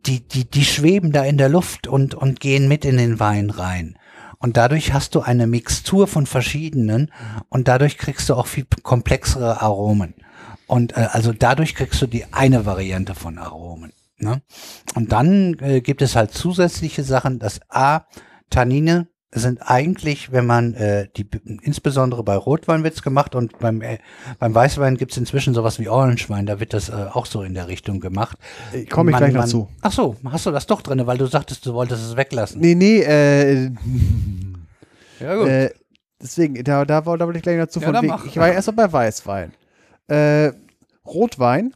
die, 0.05 0.19
die 0.27 0.43
die 0.43 0.65
schweben 0.65 1.13
da 1.13 1.23
in 1.23 1.37
der 1.37 1.47
Luft 1.47 1.87
und 1.87 2.13
und 2.13 2.41
gehen 2.41 2.67
mit 2.67 2.83
in 2.83 2.97
den 2.97 3.21
Wein 3.21 3.49
rein. 3.49 3.97
Und 4.39 4.57
dadurch 4.57 4.91
hast 4.91 5.15
du 5.15 5.21
eine 5.21 5.47
Mixtur 5.47 6.07
von 6.07 6.25
verschiedenen 6.25 7.13
und 7.47 7.69
dadurch 7.69 7.97
kriegst 7.97 8.27
du 8.27 8.35
auch 8.35 8.47
viel 8.47 8.65
komplexere 8.83 9.61
Aromen. 9.61 10.15
Und 10.67 10.97
äh, 10.97 11.07
also 11.09 11.31
dadurch 11.31 11.73
kriegst 11.73 12.01
du 12.01 12.07
die 12.07 12.25
eine 12.33 12.65
Variante 12.65 13.15
von 13.15 13.37
Aromen. 13.37 13.93
Ne? 14.17 14.41
Und 14.95 15.13
dann 15.13 15.57
äh, 15.61 15.79
gibt 15.79 16.01
es 16.01 16.17
halt 16.17 16.33
zusätzliche 16.33 17.03
Sachen, 17.03 17.39
dass 17.39 17.61
A, 17.69 18.01
Tannine 18.49 19.07
sind 19.33 19.61
eigentlich, 19.61 20.33
wenn 20.33 20.45
man 20.45 20.73
äh, 20.73 21.07
die 21.15 21.25
insbesondere 21.61 22.21
bei 22.23 22.35
Rotwein 22.35 22.83
wird's 22.83 23.01
gemacht 23.01 23.33
und 23.33 23.59
beim 23.59 23.81
äh, 23.81 23.99
beim 24.39 24.53
Weißwein 24.53 24.97
gibt's 24.97 25.15
inzwischen 25.15 25.53
sowas 25.53 25.79
wie 25.79 25.87
Orangewein, 25.87 26.45
da 26.45 26.59
wird 26.59 26.73
das 26.73 26.89
äh, 26.89 27.07
auch 27.13 27.25
so 27.25 27.41
in 27.41 27.53
der 27.53 27.67
Richtung 27.67 28.01
gemacht. 28.01 28.37
Äh, 28.73 28.85
Komme 28.85 29.11
ich 29.11 29.13
man, 29.13 29.23
gleich 29.23 29.33
man, 29.33 29.43
dazu. 29.43 29.69
Ach 29.81 29.91
so, 29.91 30.17
hast 30.25 30.45
du 30.45 30.51
das 30.51 30.67
doch 30.67 30.81
drinne, 30.81 31.07
weil 31.07 31.17
du 31.17 31.27
sagtest, 31.27 31.65
du 31.65 31.73
wolltest 31.73 32.03
es 32.03 32.17
weglassen. 32.17 32.59
Nee, 32.59 32.75
nee, 32.75 32.99
äh, 32.99 33.71
ja 35.21 35.35
gut. 35.35 35.47
Äh, 35.47 35.69
deswegen, 36.21 36.61
da, 36.63 36.83
da, 36.83 36.99
da 36.99 37.05
wollte 37.05 37.37
ich 37.37 37.43
gleich 37.43 37.57
dazu 37.57 37.79
ja, 37.79 37.91
von 37.91 38.03
wegen, 38.03 38.13
Ich 38.25 38.35
war 38.35 38.49
ja 38.49 38.55
erst 38.55 38.67
mal 38.67 38.87
bei 38.87 38.91
Weißwein. 38.91 39.53
Äh, 40.07 40.51
Rotwein 41.05 41.73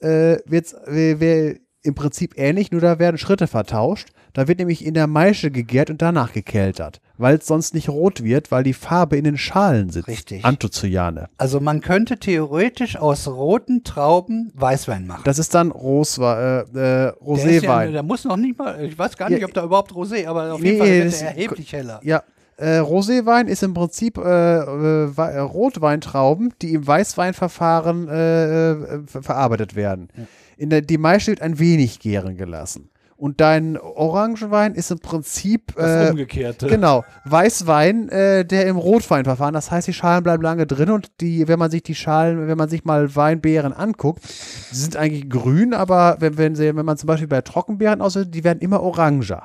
äh, 0.00 0.36
wird's, 0.44 0.76
wär, 0.86 1.56
im 1.82 1.94
Prinzip 1.94 2.34
ähnlich, 2.36 2.70
nur 2.70 2.80
da 2.80 2.98
werden 2.98 3.18
Schritte 3.18 3.46
vertauscht. 3.46 4.08
Da 4.32 4.48
wird 4.48 4.58
nämlich 4.58 4.84
in 4.84 4.94
der 4.94 5.06
Maische 5.06 5.50
gegärt 5.50 5.90
und 5.90 6.00
danach 6.00 6.32
gekeltert, 6.32 7.00
weil 7.18 7.36
es 7.36 7.46
sonst 7.46 7.74
nicht 7.74 7.90
rot 7.90 8.24
wird, 8.24 8.50
weil 8.50 8.64
die 8.64 8.72
Farbe 8.72 9.16
in 9.16 9.24
den 9.24 9.36
Schalen 9.36 9.90
sitzt. 9.90 10.08
Richtig. 10.08 10.44
Anthocyane. 10.44 11.28
Also 11.36 11.60
man 11.60 11.82
könnte 11.82 12.18
theoretisch 12.18 12.96
aus 12.96 13.28
roten 13.28 13.84
Trauben 13.84 14.50
Weißwein 14.54 15.06
machen. 15.06 15.22
Das 15.24 15.38
ist 15.38 15.54
dann 15.54 15.70
Roswe 15.70 16.66
äh, 16.74 16.78
äh, 16.78 17.08
Roséwein. 17.22 17.86
Ja, 17.86 17.90
der 17.92 18.02
muss 18.02 18.24
noch 18.24 18.38
nicht 18.38 18.58
mal, 18.58 18.82
ich 18.82 18.98
weiß 18.98 19.16
gar 19.18 19.28
nicht, 19.28 19.40
ja, 19.40 19.46
ob 19.46 19.52
da 19.52 19.64
überhaupt 19.64 19.92
Rosé, 19.92 20.26
aber 20.26 20.54
auf 20.54 20.60
nee, 20.60 20.70
jeden 20.70 20.78
Fall 20.78 20.88
wird 20.88 21.22
er 21.22 21.28
erheblich 21.28 21.72
heller. 21.72 22.00
Ja, 22.02 22.22
äh, 22.56 22.78
Roséwein 22.78 23.46
ist 23.48 23.62
im 23.62 23.74
Prinzip 23.74 24.16
äh, 24.16 24.22
äh, 24.22 25.10
äh 25.16 25.38
Rotweintrauben, 25.40 26.54
die 26.62 26.74
im 26.74 26.86
Weißweinverfahren 26.86 28.08
äh, 28.08 28.72
äh 28.72 29.02
verarbeitet 29.06 29.74
werden. 29.74 30.08
In 30.56 30.70
der, 30.70 30.80
die 30.80 30.98
Maische 30.98 31.32
wird 31.32 31.42
ein 31.42 31.58
wenig 31.58 31.98
gären 31.98 32.36
gelassen. 32.36 32.91
Und 33.22 33.40
dein 33.40 33.78
Orangenwein 33.78 34.74
ist 34.74 34.90
im 34.90 34.98
Prinzip 34.98 35.76
das 35.76 36.08
äh, 36.08 36.10
Umgekehrte. 36.10 36.66
Genau, 36.66 37.04
Weißwein, 37.24 38.08
äh, 38.08 38.44
der 38.44 38.66
im 38.66 38.76
Rotweinverfahren. 38.76 39.54
Das 39.54 39.70
heißt, 39.70 39.86
die 39.86 39.92
Schalen 39.92 40.24
bleiben 40.24 40.42
lange 40.42 40.66
drin 40.66 40.90
und 40.90 41.20
die, 41.20 41.46
wenn 41.46 41.56
man 41.56 41.70
sich 41.70 41.84
die 41.84 41.94
Schalen, 41.94 42.48
wenn 42.48 42.58
man 42.58 42.68
sich 42.68 42.84
mal 42.84 43.14
Weinbeeren 43.14 43.72
anguckt, 43.72 44.24
die 44.24 44.74
sind 44.74 44.96
eigentlich 44.96 45.30
grün, 45.30 45.72
aber 45.72 46.16
wenn, 46.18 46.36
wenn, 46.36 46.56
sie, 46.56 46.74
wenn 46.74 46.84
man 46.84 46.96
zum 46.96 47.06
Beispiel 47.06 47.28
bei 47.28 47.42
Trockenbeeren 47.42 48.00
aussieht, 48.00 48.34
die 48.34 48.42
werden 48.42 48.58
immer 48.58 48.82
oranger. 48.82 49.44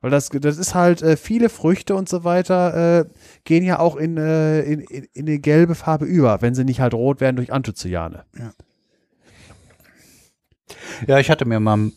Weil 0.00 0.12
das, 0.12 0.28
das 0.28 0.58
ist 0.58 0.76
halt, 0.76 1.02
äh, 1.02 1.16
viele 1.16 1.48
Früchte 1.48 1.96
und 1.96 2.08
so 2.08 2.22
weiter 2.22 3.00
äh, 3.00 3.04
gehen 3.42 3.64
ja 3.64 3.80
auch 3.80 3.96
in, 3.96 4.16
äh, 4.16 4.60
in, 4.60 4.78
in, 4.78 5.08
in 5.12 5.26
eine 5.26 5.40
gelbe 5.40 5.74
Farbe 5.74 6.04
über, 6.04 6.40
wenn 6.40 6.54
sie 6.54 6.64
nicht 6.64 6.80
halt 6.80 6.94
rot 6.94 7.20
werden 7.20 7.34
durch 7.34 7.52
Anthocyane. 7.52 8.22
Ja. 8.38 8.52
Ja, 11.06 11.18
ich 11.18 11.30
hatte 11.30 11.44
mir 11.44 11.60
mal 11.60 11.90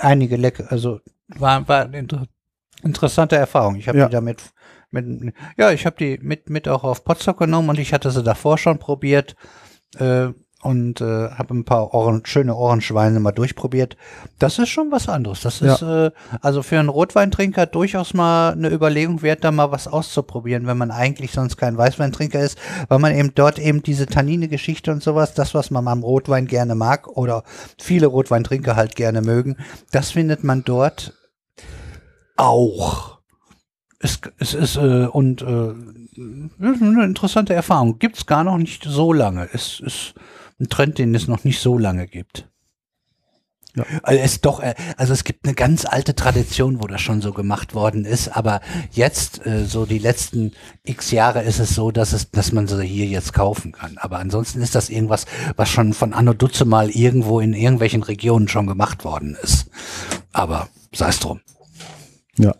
einige 0.00 0.36
Leck, 0.36 0.64
also 0.70 1.00
war, 1.28 1.66
war 1.68 1.84
eine 1.84 1.98
inter 1.98 2.26
interessante 2.82 3.36
Erfahrung. 3.36 3.76
Ich 3.76 3.88
habe 3.88 3.98
ja. 3.98 4.06
die 4.06 4.12
damit, 4.12 4.42
mit, 4.90 5.34
ja, 5.58 5.70
ich 5.70 5.86
habe 5.86 5.96
die 5.96 6.18
mit, 6.22 6.50
mit 6.50 6.68
auch 6.68 6.84
auf 6.84 7.04
Potsdam 7.04 7.36
genommen 7.36 7.68
und 7.68 7.78
ich 7.78 7.92
hatte 7.92 8.10
sie 8.10 8.22
davor 8.22 8.58
schon 8.58 8.78
probiert. 8.78 9.36
Äh, 9.98 10.28
und 10.62 11.00
äh, 11.00 11.30
habe 11.30 11.54
ein 11.54 11.64
paar 11.64 11.94
Ohren, 11.94 12.22
schöne 12.24 12.54
Orangeweine 12.54 13.18
mal 13.18 13.32
durchprobiert. 13.32 13.96
Das 14.38 14.58
ist 14.58 14.68
schon 14.68 14.90
was 14.90 15.08
anderes. 15.08 15.40
Das 15.40 15.62
ist 15.62 15.80
ja. 15.80 16.06
äh, 16.06 16.10
also 16.42 16.62
für 16.62 16.78
einen 16.78 16.90
Rotweintrinker 16.90 17.66
durchaus 17.66 18.12
mal 18.12 18.52
eine 18.52 18.70
Überlegung 18.70 19.22
wert, 19.22 19.42
da 19.42 19.52
mal 19.52 19.72
was 19.72 19.88
auszuprobieren, 19.88 20.66
wenn 20.66 20.76
man 20.76 20.90
eigentlich 20.90 21.32
sonst 21.32 21.56
kein 21.56 21.78
Weißweintrinker 21.78 22.40
ist, 22.40 22.58
weil 22.88 22.98
man 22.98 23.14
eben 23.14 23.34
dort 23.34 23.58
eben 23.58 23.82
diese 23.82 24.06
Tannine-Geschichte 24.06 24.92
und 24.92 25.02
sowas, 25.02 25.32
das, 25.32 25.54
was 25.54 25.70
man 25.70 25.88
am 25.88 26.02
Rotwein 26.02 26.46
gerne 26.46 26.74
mag 26.74 27.08
oder 27.08 27.42
viele 27.78 28.06
Rotweintrinker 28.06 28.76
halt 28.76 28.96
gerne 28.96 29.22
mögen, 29.22 29.56
das 29.92 30.10
findet 30.10 30.44
man 30.44 30.62
dort 30.62 31.14
auch. 32.36 33.18
Es, 33.98 34.20
es 34.38 34.54
ist 34.54 34.76
äh, 34.76 35.06
und 35.06 35.42
äh, 35.42 35.46
eine 35.46 37.04
interessante 37.04 37.54
Erfahrung. 37.54 37.98
Gibt's 37.98 38.26
gar 38.26 38.44
noch 38.44 38.58
nicht 38.58 38.84
so 38.84 39.12
lange. 39.12 39.48
Es 39.52 39.80
ist 39.80 40.14
ein 40.60 40.68
Trend, 40.68 40.98
den 40.98 41.14
es 41.14 41.28
noch 41.28 41.44
nicht 41.44 41.60
so 41.60 41.78
lange 41.78 42.06
gibt. 42.06 42.46
Ja. 43.76 43.84
Also 44.02 44.20
es 44.20 44.40
doch, 44.40 44.60
äh, 44.60 44.74
also 44.96 45.12
es 45.12 45.22
gibt 45.22 45.44
eine 45.44 45.54
ganz 45.54 45.84
alte 45.84 46.16
Tradition, 46.16 46.82
wo 46.82 46.88
das 46.88 47.00
schon 47.00 47.20
so 47.20 47.32
gemacht 47.32 47.74
worden 47.74 48.04
ist, 48.04 48.28
aber 48.36 48.60
jetzt, 48.90 49.46
äh, 49.46 49.64
so 49.64 49.86
die 49.86 49.98
letzten 49.98 50.52
x 50.82 51.12
Jahre 51.12 51.42
ist 51.42 51.60
es 51.60 51.74
so, 51.74 51.92
dass 51.92 52.12
es, 52.12 52.30
dass 52.32 52.50
man 52.50 52.66
sie 52.66 52.84
hier 52.84 53.06
jetzt 53.06 53.32
kaufen 53.32 53.70
kann. 53.70 53.96
Aber 53.98 54.18
ansonsten 54.18 54.60
ist 54.60 54.74
das 54.74 54.90
irgendwas, 54.90 55.26
was 55.54 55.68
schon 55.68 55.92
von 55.92 56.14
Anno 56.14 56.32
Dutze 56.34 56.64
mal 56.64 56.90
irgendwo 56.90 57.38
in 57.38 57.52
irgendwelchen 57.52 58.02
Regionen 58.02 58.48
schon 58.48 58.66
gemacht 58.66 59.04
worden 59.04 59.36
ist. 59.40 59.70
Aber 60.32 60.68
sei 60.92 61.08
es 61.08 61.20
drum. 61.20 61.40
Ja. 62.38 62.54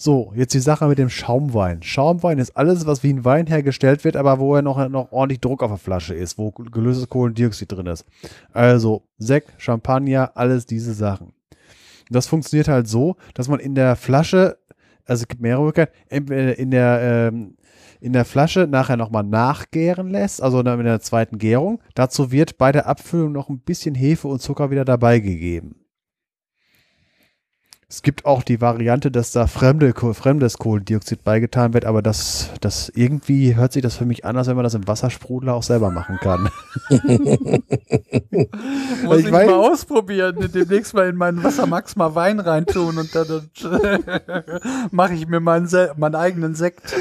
So, 0.00 0.32
jetzt 0.36 0.54
die 0.54 0.60
Sache 0.60 0.86
mit 0.86 0.96
dem 0.98 1.10
Schaumwein. 1.10 1.82
Schaumwein 1.82 2.38
ist 2.38 2.56
alles, 2.56 2.86
was 2.86 3.02
wie 3.02 3.12
ein 3.12 3.24
Wein 3.24 3.48
hergestellt 3.48 4.04
wird, 4.04 4.16
aber 4.16 4.38
wo 4.38 4.54
er 4.54 4.62
noch, 4.62 4.88
noch 4.88 5.10
ordentlich 5.10 5.40
Druck 5.40 5.60
auf 5.60 5.72
der 5.72 5.78
Flasche 5.78 6.14
ist, 6.14 6.38
wo 6.38 6.52
gelöstes 6.52 7.08
Kohlendioxid 7.08 7.72
drin 7.72 7.86
ist. 7.86 8.06
Also 8.52 9.02
Sekt, 9.18 9.60
Champagner, 9.60 10.30
alles 10.36 10.66
diese 10.66 10.94
Sachen. 10.94 11.32
Das 12.10 12.28
funktioniert 12.28 12.68
halt 12.68 12.86
so, 12.86 13.16
dass 13.34 13.48
man 13.48 13.58
in 13.58 13.74
der 13.74 13.96
Flasche 13.96 14.58
Also 15.04 15.22
es 15.22 15.28
gibt 15.28 15.42
mehrere 15.42 15.64
Möglichkeiten. 15.64 16.28
In 16.30 16.70
der, 16.70 17.30
ähm, 17.32 17.56
in 18.00 18.12
der 18.12 18.24
Flasche 18.24 18.68
nachher 18.68 18.96
nochmal 18.96 19.24
nachgären 19.24 20.10
lässt, 20.10 20.40
also 20.40 20.60
in 20.60 20.84
der 20.84 21.00
zweiten 21.00 21.38
Gärung. 21.38 21.80
Dazu 21.96 22.30
wird 22.30 22.56
bei 22.56 22.70
der 22.70 22.86
Abfüllung 22.86 23.32
noch 23.32 23.48
ein 23.48 23.58
bisschen 23.58 23.96
Hefe 23.96 24.28
und 24.28 24.40
Zucker 24.40 24.70
wieder 24.70 24.84
dabei 24.84 25.18
gegeben. 25.18 25.87
Es 27.90 28.02
gibt 28.02 28.26
auch 28.26 28.42
die 28.42 28.60
Variante, 28.60 29.10
dass 29.10 29.32
da 29.32 29.46
fremde, 29.46 29.94
fremdes 29.94 30.58
Kohlendioxid 30.58 31.24
beigetan 31.24 31.72
wird, 31.72 31.86
aber 31.86 32.02
das, 32.02 32.50
das 32.60 32.92
irgendwie 32.94 33.56
hört 33.56 33.72
sich 33.72 33.80
das 33.80 33.96
für 33.96 34.04
mich 34.04 34.26
an, 34.26 34.36
als 34.36 34.46
wenn 34.46 34.56
man 34.56 34.64
das 34.64 34.74
im 34.74 34.86
Wassersprudler 34.86 35.54
auch 35.54 35.62
selber 35.62 35.90
machen 35.90 36.18
kann. 36.20 36.50
Muss 39.04 39.20
ich, 39.20 39.24
ich 39.24 39.32
mal 39.32 39.48
ausprobieren, 39.48 40.50
demnächst 40.52 40.92
mal 40.92 41.08
in 41.08 41.16
meinen 41.16 41.42
Wassermax 41.42 41.96
mal 41.96 42.14
Wein 42.14 42.40
reintun 42.40 42.98
und 42.98 43.14
dann 43.14 43.48
mache 44.90 45.14
ich 45.14 45.26
mir 45.26 45.40
meinen, 45.40 45.66
meinen 45.96 46.14
eigenen 46.14 46.54
Sekt. 46.54 46.94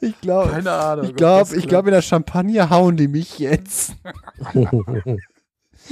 Ich 0.00 0.20
glaube, 0.20 0.50
keine 0.50 0.72
Ahnung. 0.72 1.04
Ich 1.04 1.14
glaube, 1.14 1.54
ich 1.56 1.68
glaube, 1.68 1.90
in 1.90 1.94
der 1.94 2.02
Champagner 2.02 2.68
hauen 2.68 2.96
die 2.96 3.06
mich 3.06 3.38
jetzt. 3.38 3.94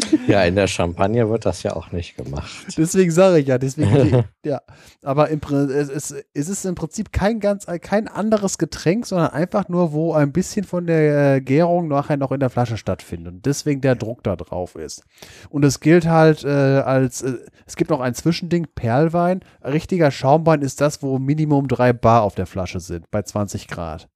Ja, 0.27 0.43
in 0.43 0.57
der 0.57 0.67
Champagne 0.67 1.29
wird 1.29 1.47
das 1.47 1.63
ja 1.63 1.75
auch 1.75 1.93
nicht 1.93 2.17
gemacht. 2.17 2.51
Deswegen 2.77 3.11
sage 3.11 3.39
ich 3.39 3.47
ja, 3.47 3.59
deswegen, 3.59 4.25
ja. 4.45 4.61
Aber 5.03 5.29
im, 5.29 5.41
es, 5.41 5.89
ist, 5.89 6.15
es 6.35 6.49
ist 6.49 6.65
im 6.65 6.75
Prinzip 6.75 7.13
kein 7.13 7.39
ganz, 7.39 7.67
kein 7.81 8.09
anderes 8.09 8.59
Getränk, 8.59 9.07
sondern 9.07 9.31
einfach 9.31 9.69
nur, 9.69 9.93
wo 9.93 10.15
ein 10.15 10.33
bisschen 10.33 10.65
von 10.65 10.87
der 10.87 11.37
äh, 11.37 11.41
Gärung 11.41 11.89
nachher 11.89 12.17
noch 12.17 12.33
in 12.33 12.41
der 12.41 12.51
Flasche 12.51 12.77
stattfindet 12.77 13.35
und 13.35 13.47
deswegen 13.47 13.81
der 13.81 13.95
Druck 13.95 14.23
da 14.25 14.37
drauf 14.37 14.75
ist. 14.75 15.05
Und 15.49 15.65
es 15.65 15.81
gilt 15.81 16.07
halt 16.07 16.45
äh, 16.45 16.49
als, 16.49 17.23
äh, 17.23 17.35
es 17.67 17.77
gibt 17.77 17.91
noch 17.91 18.01
ein 18.01 18.15
Zwischending, 18.15 18.67
Perlwein. 18.75 19.41
Richtiger 19.63 20.11
Schaumwein 20.11 20.63
ist 20.63 20.81
das, 20.81 21.03
wo 21.03 21.19
Minimum 21.19 21.69
drei 21.69 21.93
Bar 21.93 22.23
auf 22.23 22.35
der 22.35 22.47
Flasche 22.47 22.81
sind, 22.81 23.11
bei 23.11 23.23
20 23.23 23.69
Grad. 23.69 24.09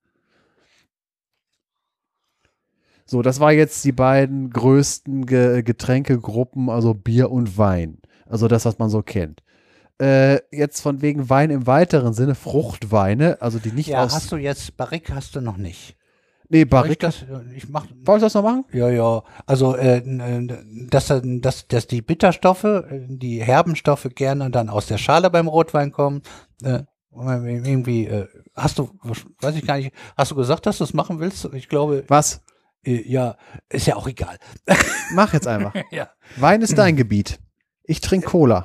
So, 3.11 3.23
das 3.23 3.41
war 3.41 3.51
jetzt 3.51 3.85
die 3.85 3.91
beiden 3.91 4.51
größten 4.51 5.27
Ge 5.27 5.65
Getränkegruppen, 5.65 6.71
also 6.71 6.95
Bier 6.95 7.33
und 7.33 7.59
Wein. 7.59 7.99
Also 8.27 8.47
das, 8.47 8.65
was 8.67 8.79
man 8.79 8.89
so 8.89 9.03
kennt. 9.03 9.43
Äh, 10.01 10.39
jetzt 10.53 10.81
von 10.81 11.03
wegen 11.03 11.29
Wein 11.29 11.51
im 11.51 11.67
weiteren 11.67 12.13
Sinne, 12.13 12.37
Fruchtweine, 12.37 13.43
also 13.43 13.59
die 13.59 13.73
nicht 13.73 13.89
ja, 13.89 14.05
aus. 14.05 14.15
hast 14.15 14.31
du 14.31 14.37
jetzt, 14.37 14.77
Barrique 14.77 15.13
hast 15.13 15.35
du 15.35 15.41
noch 15.41 15.57
nicht. 15.57 15.97
Nee, 16.49 16.65
Barrique. 16.65 16.93
Ich, 16.93 16.99
das, 16.99 17.25
ich 17.57 17.69
mach, 17.69 17.87
Wollen 18.05 18.19
ich 18.19 18.23
das 18.23 18.35
noch 18.35 18.45
machen? 18.45 18.65
Ja, 18.73 18.89
ja. 18.89 19.25
Also, 19.45 19.75
äh, 19.75 20.03
dass, 20.89 21.13
dass, 21.23 21.67
dass 21.67 21.87
die 21.89 22.03
Bitterstoffe, 22.03 22.63
äh, 22.63 23.07
die 23.09 23.43
herben 23.43 23.75
Stoffe 23.75 24.11
gerne 24.11 24.53
dann 24.53 24.69
aus 24.69 24.87
der 24.87 24.99
Schale 24.99 25.31
beim 25.31 25.49
Rotwein 25.49 25.91
kommen. 25.91 26.23
Äh, 26.63 26.85
irgendwie, 27.13 28.07
äh, 28.07 28.29
hast 28.55 28.79
du, 28.79 28.89
weiß 29.41 29.57
ich 29.57 29.67
gar 29.67 29.79
nicht, 29.79 29.93
hast 30.17 30.31
du 30.31 30.37
gesagt, 30.37 30.67
dass 30.67 30.79
du 30.79 30.85
es 30.85 30.95
machen 30.95 31.19
willst? 31.19 31.49
Ich 31.55 31.69
glaube. 31.69 32.05
Was? 32.07 32.41
Äh, 32.85 33.03
ja, 33.09 33.37
ist 33.69 33.87
ja 33.87 33.97
auch 33.97 34.07
egal. 34.07 34.39
Mach 35.15 35.33
jetzt 35.33 35.47
einfach. 35.47 35.75
ja. 35.91 36.11
Wein 36.37 36.63
ist 36.63 36.79
dein 36.79 36.97
Gebiet. 36.97 37.39
Ich 37.85 38.01
trinke 38.01 38.29
Cola. 38.29 38.63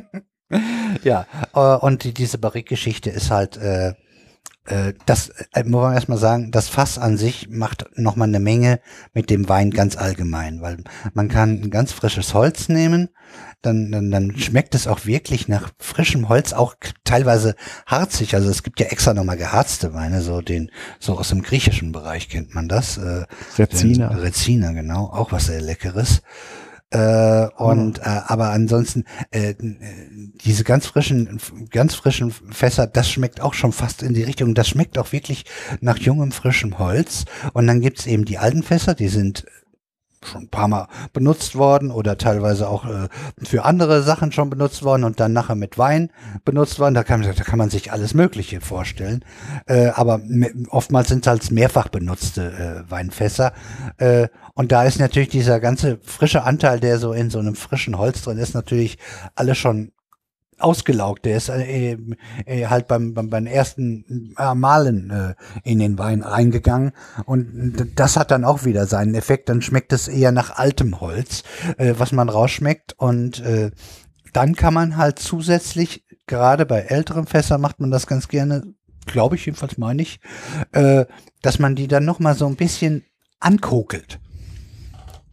ja, 1.04 1.26
äh, 1.54 1.58
und 1.58 2.04
die, 2.04 2.12
diese 2.12 2.38
Barrique-Geschichte 2.38 3.10
ist 3.10 3.30
halt, 3.30 3.56
äh, 3.56 3.94
das 5.06 5.30
äh, 5.54 5.64
muss 5.64 5.82
man 5.82 5.94
erstmal 5.94 6.18
sagen, 6.18 6.52
das 6.52 6.68
Fass 6.68 6.96
an 6.96 7.16
sich 7.16 7.48
macht 7.50 7.86
nochmal 7.96 8.28
eine 8.28 8.38
Menge 8.38 8.80
mit 9.12 9.28
dem 9.28 9.48
Wein 9.48 9.72
ganz 9.72 9.96
allgemein, 9.96 10.60
weil 10.62 10.84
man 11.14 11.28
kann 11.28 11.62
ein 11.62 11.70
ganz 11.70 11.90
frisches 11.90 12.32
Holz 12.32 12.68
nehmen, 12.68 13.08
dann, 13.60 13.90
dann, 13.90 14.12
dann 14.12 14.36
schmeckt 14.38 14.76
es 14.76 14.86
auch 14.86 15.04
wirklich 15.04 15.48
nach 15.48 15.70
frischem 15.78 16.28
Holz, 16.28 16.52
auch 16.52 16.76
teilweise 17.02 17.56
harzig. 17.86 18.36
Also 18.36 18.50
es 18.50 18.62
gibt 18.62 18.78
ja 18.78 18.86
extra 18.86 19.14
nochmal 19.14 19.36
geharzte 19.36 19.94
Weine, 19.94 20.22
so 20.22 20.40
den, 20.40 20.70
so 21.00 21.18
aus 21.18 21.30
dem 21.30 21.42
griechischen 21.42 21.90
Bereich 21.90 22.28
kennt 22.28 22.54
man 22.54 22.68
das. 22.68 22.98
Äh, 22.98 23.24
Rezina. 23.58 24.08
Rezina, 24.08 24.70
genau, 24.72 25.06
auch 25.06 25.32
was 25.32 25.46
sehr 25.46 25.60
Leckeres. 25.60 26.22
Äh, 26.92 27.48
und 27.56 28.00
äh, 28.00 28.02
aber 28.02 28.50
ansonsten 28.50 29.04
äh, 29.30 29.54
diese 30.44 30.62
ganz 30.62 30.86
frischen, 30.86 31.40
ganz 31.70 31.94
frischen 31.94 32.30
Fässer, 32.30 32.86
das 32.86 33.10
schmeckt 33.10 33.40
auch 33.40 33.54
schon 33.54 33.72
fast 33.72 34.02
in 34.02 34.12
die 34.12 34.22
Richtung. 34.22 34.54
Das 34.54 34.68
schmeckt 34.68 34.98
auch 34.98 35.12
wirklich 35.12 35.46
nach 35.80 35.96
jungem 35.96 36.32
frischem 36.32 36.78
Holz. 36.78 37.24
Und 37.54 37.66
dann 37.66 37.80
gibt's 37.80 38.06
eben 38.06 38.26
die 38.26 38.38
alten 38.38 38.62
Fässer, 38.62 38.94
die 38.94 39.08
sind 39.08 39.46
schon 40.26 40.42
ein 40.42 40.48
paar 40.48 40.68
Mal 40.68 40.88
benutzt 41.12 41.56
worden 41.56 41.90
oder 41.90 42.18
teilweise 42.18 42.68
auch 42.68 42.84
äh, 42.84 43.08
für 43.42 43.64
andere 43.64 44.02
Sachen 44.02 44.32
schon 44.32 44.50
benutzt 44.50 44.82
worden 44.82 45.04
und 45.04 45.20
dann 45.20 45.32
nachher 45.32 45.54
mit 45.54 45.78
Wein 45.78 46.10
benutzt 46.44 46.78
worden. 46.78 46.94
Da 46.94 47.04
kann, 47.04 47.22
da 47.22 47.32
kann 47.32 47.58
man 47.58 47.70
sich 47.70 47.92
alles 47.92 48.14
Mögliche 48.14 48.60
vorstellen. 48.60 49.24
Äh, 49.66 49.88
aber 49.88 50.20
oftmals 50.68 51.08
sind 51.08 51.24
es 51.24 51.26
halt 51.28 51.50
mehrfach 51.50 51.88
benutzte 51.88 52.84
äh, 52.86 52.90
Weinfässer. 52.90 53.52
Äh, 53.98 54.28
und 54.54 54.72
da 54.72 54.84
ist 54.84 54.98
natürlich 54.98 55.30
dieser 55.30 55.60
ganze 55.60 55.98
frische 56.02 56.42
Anteil, 56.44 56.80
der 56.80 56.98
so 56.98 57.12
in 57.12 57.30
so 57.30 57.38
einem 57.38 57.54
frischen 57.54 57.98
Holz 57.98 58.22
drin 58.22 58.38
ist, 58.38 58.54
natürlich 58.54 58.98
alles 59.34 59.58
schon 59.58 59.92
ausgelaugt. 60.58 61.24
Der 61.24 61.36
ist 61.36 61.48
äh, 61.48 61.96
äh, 62.46 62.66
halt 62.66 62.88
beim, 62.88 63.14
beim, 63.14 63.30
beim 63.30 63.46
ersten 63.46 64.34
äh, 64.38 64.54
Malen 64.54 65.10
äh, 65.10 65.34
in 65.64 65.78
den 65.78 65.98
Wein 65.98 66.22
reingegangen 66.22 66.92
und 67.24 67.92
das 67.96 68.16
hat 68.16 68.30
dann 68.30 68.44
auch 68.44 68.64
wieder 68.64 68.86
seinen 68.86 69.14
Effekt. 69.14 69.48
Dann 69.48 69.62
schmeckt 69.62 69.92
es 69.92 70.08
eher 70.08 70.32
nach 70.32 70.56
altem 70.56 71.00
Holz, 71.00 71.42
äh, 71.78 71.94
was 71.98 72.12
man 72.12 72.28
rausschmeckt 72.28 72.94
und 72.98 73.40
äh, 73.40 73.70
dann 74.32 74.54
kann 74.54 74.74
man 74.74 74.96
halt 74.96 75.18
zusätzlich, 75.18 76.04
gerade 76.26 76.64
bei 76.66 76.80
älteren 76.80 77.26
Fässern 77.26 77.60
macht 77.60 77.80
man 77.80 77.90
das 77.90 78.06
ganz 78.06 78.28
gerne, 78.28 78.62
glaube 79.06 79.36
ich 79.36 79.44
jedenfalls 79.44 79.78
meine 79.78 80.02
ich, 80.02 80.20
äh, 80.72 81.04
dass 81.42 81.58
man 81.58 81.74
die 81.74 81.88
dann 81.88 82.04
noch 82.04 82.18
mal 82.18 82.34
so 82.34 82.46
ein 82.46 82.56
bisschen 82.56 83.04
ankokelt. 83.40 84.20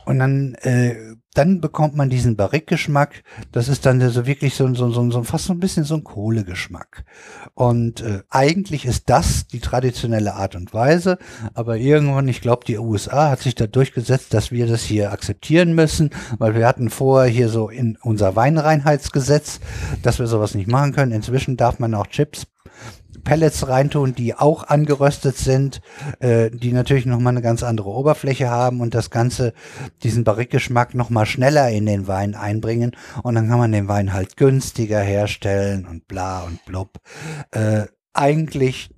Und 0.06 0.20
dann 0.20 0.56
äh, 0.56 0.96
dann 1.40 1.62
bekommt 1.62 1.96
man 1.96 2.10
diesen 2.10 2.36
Barrique-Geschmack. 2.36 3.24
Das 3.54 3.70
ist 3.70 3.86
dann 3.86 4.02
so 4.10 4.26
wirklich 4.26 4.56
so, 4.56 4.74
so, 4.76 4.92
so, 4.92 5.10
so 5.10 5.24
fast 5.24 5.46
so 5.46 5.54
ein 5.54 5.62
bisschen 5.62 5.86
so 5.86 5.96
ein 5.96 6.04
Kohlegeschmack. 6.04 7.06
Und 7.54 8.02
äh, 8.02 8.24
eigentlich 8.30 8.86
ist 8.86 9.10
das 9.10 9.48
die 9.48 9.62
traditionelle 9.62 10.34
Art 10.34 10.56
und 10.56 10.74
Weise. 10.74 11.18
Aber 11.54 11.78
irgendwann, 11.78 12.28
ich 12.28 12.42
glaube, 12.42 12.66
die 12.66 12.78
USA 12.78 13.30
hat 13.30 13.40
sich 13.40 13.56
da 13.56 13.68
durchgesetzt, 13.68 14.34
dass 14.34 14.52
wir 14.52 14.68
das 14.68 14.84
hier 14.84 15.14
akzeptieren 15.14 15.74
müssen, 15.74 16.10
weil 16.40 16.56
wir 16.56 16.68
hatten 16.68 16.90
vorher 16.90 17.32
hier 17.32 17.48
so 17.48 17.70
in 17.70 17.98
unser 18.02 18.36
Weinreinheitsgesetz, 18.36 19.62
dass 20.04 20.20
wir 20.20 20.28
sowas 20.28 20.56
nicht 20.56 20.68
machen 20.68 20.92
können. 20.92 21.14
Inzwischen 21.14 21.56
darf 21.56 21.80
man 21.80 21.96
auch 21.96 22.08
Chips 22.08 22.48
Pellets 23.24 23.68
reintun, 23.68 24.16
die 24.16 24.36
auch 24.36 24.64
angeröstet 24.64 25.38
sind, 25.38 25.82
äh, 26.20 26.50
die 26.52 26.72
natürlich 26.72 27.06
nochmal 27.06 27.34
eine 27.34 27.42
ganz 27.42 27.64
andere 27.64 27.90
Oberfläche 27.90 28.50
haben 28.50 28.82
und 28.82 28.94
das 28.94 29.10
Ganze, 29.10 29.54
diesen 30.04 30.24
Barrikgeschmack 30.24 30.96
nochmal 30.96 31.26
schneller 31.26 31.70
in 31.70 31.86
den 31.86 32.08
Wein 32.08 32.36
einbringen. 32.36 32.96
Und 33.24 33.36
dann 33.36 33.50
kann 33.50 33.60
man 33.60 33.72
den 33.72 33.88
Wein 33.88 34.14
halt 34.14 34.38
günstiger 34.38 35.02
herstellen 35.02 35.86
und 35.86 36.08
bla 36.08 36.44
und 36.44 36.64
blub. 36.66 37.00
Äh, 37.52 37.86
eigentlich 38.14 38.90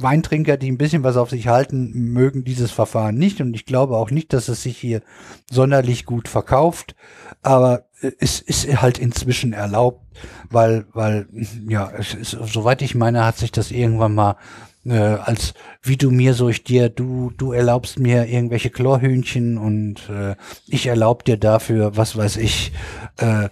Weintrinker, 0.00 0.56
die 0.56 0.70
ein 0.70 0.78
bisschen 0.78 1.02
was 1.02 1.16
auf 1.16 1.30
sich 1.30 1.48
halten, 1.48 1.90
mögen 1.92 2.44
dieses 2.44 2.70
Verfahren 2.70 3.16
nicht. 3.16 3.40
Und 3.40 3.54
ich 3.54 3.66
glaube 3.66 3.96
auch 3.96 4.10
nicht, 4.10 4.32
dass 4.32 4.48
es 4.48 4.62
sich 4.62 4.78
hier 4.78 5.02
sonderlich 5.50 6.04
gut 6.04 6.28
verkauft, 6.28 6.94
aber 7.42 7.87
es 8.18 8.40
ist 8.40 8.80
halt 8.80 8.98
inzwischen 8.98 9.52
erlaubt, 9.52 10.06
weil, 10.50 10.86
weil, 10.92 11.26
ja, 11.68 11.90
es 11.96 12.14
ist, 12.14 12.30
soweit 12.30 12.82
ich 12.82 12.94
meine, 12.94 13.24
hat 13.24 13.38
sich 13.38 13.52
das 13.52 13.70
irgendwann 13.70 14.14
mal 14.14 14.36
äh, 14.84 14.96
als 14.96 15.54
wie 15.82 15.96
du 15.96 16.10
mir, 16.10 16.34
so 16.34 16.48
ich 16.48 16.64
dir, 16.64 16.88
du, 16.88 17.30
du 17.36 17.52
erlaubst 17.52 17.98
mir 17.98 18.26
irgendwelche 18.26 18.70
Chlorhühnchen 18.70 19.58
und 19.58 20.08
äh, 20.08 20.36
ich 20.66 20.86
erlaub 20.86 21.24
dir 21.24 21.36
dafür, 21.36 21.96
was 21.96 22.16
weiß 22.16 22.36
ich, 22.36 22.72
äh, 23.18 23.48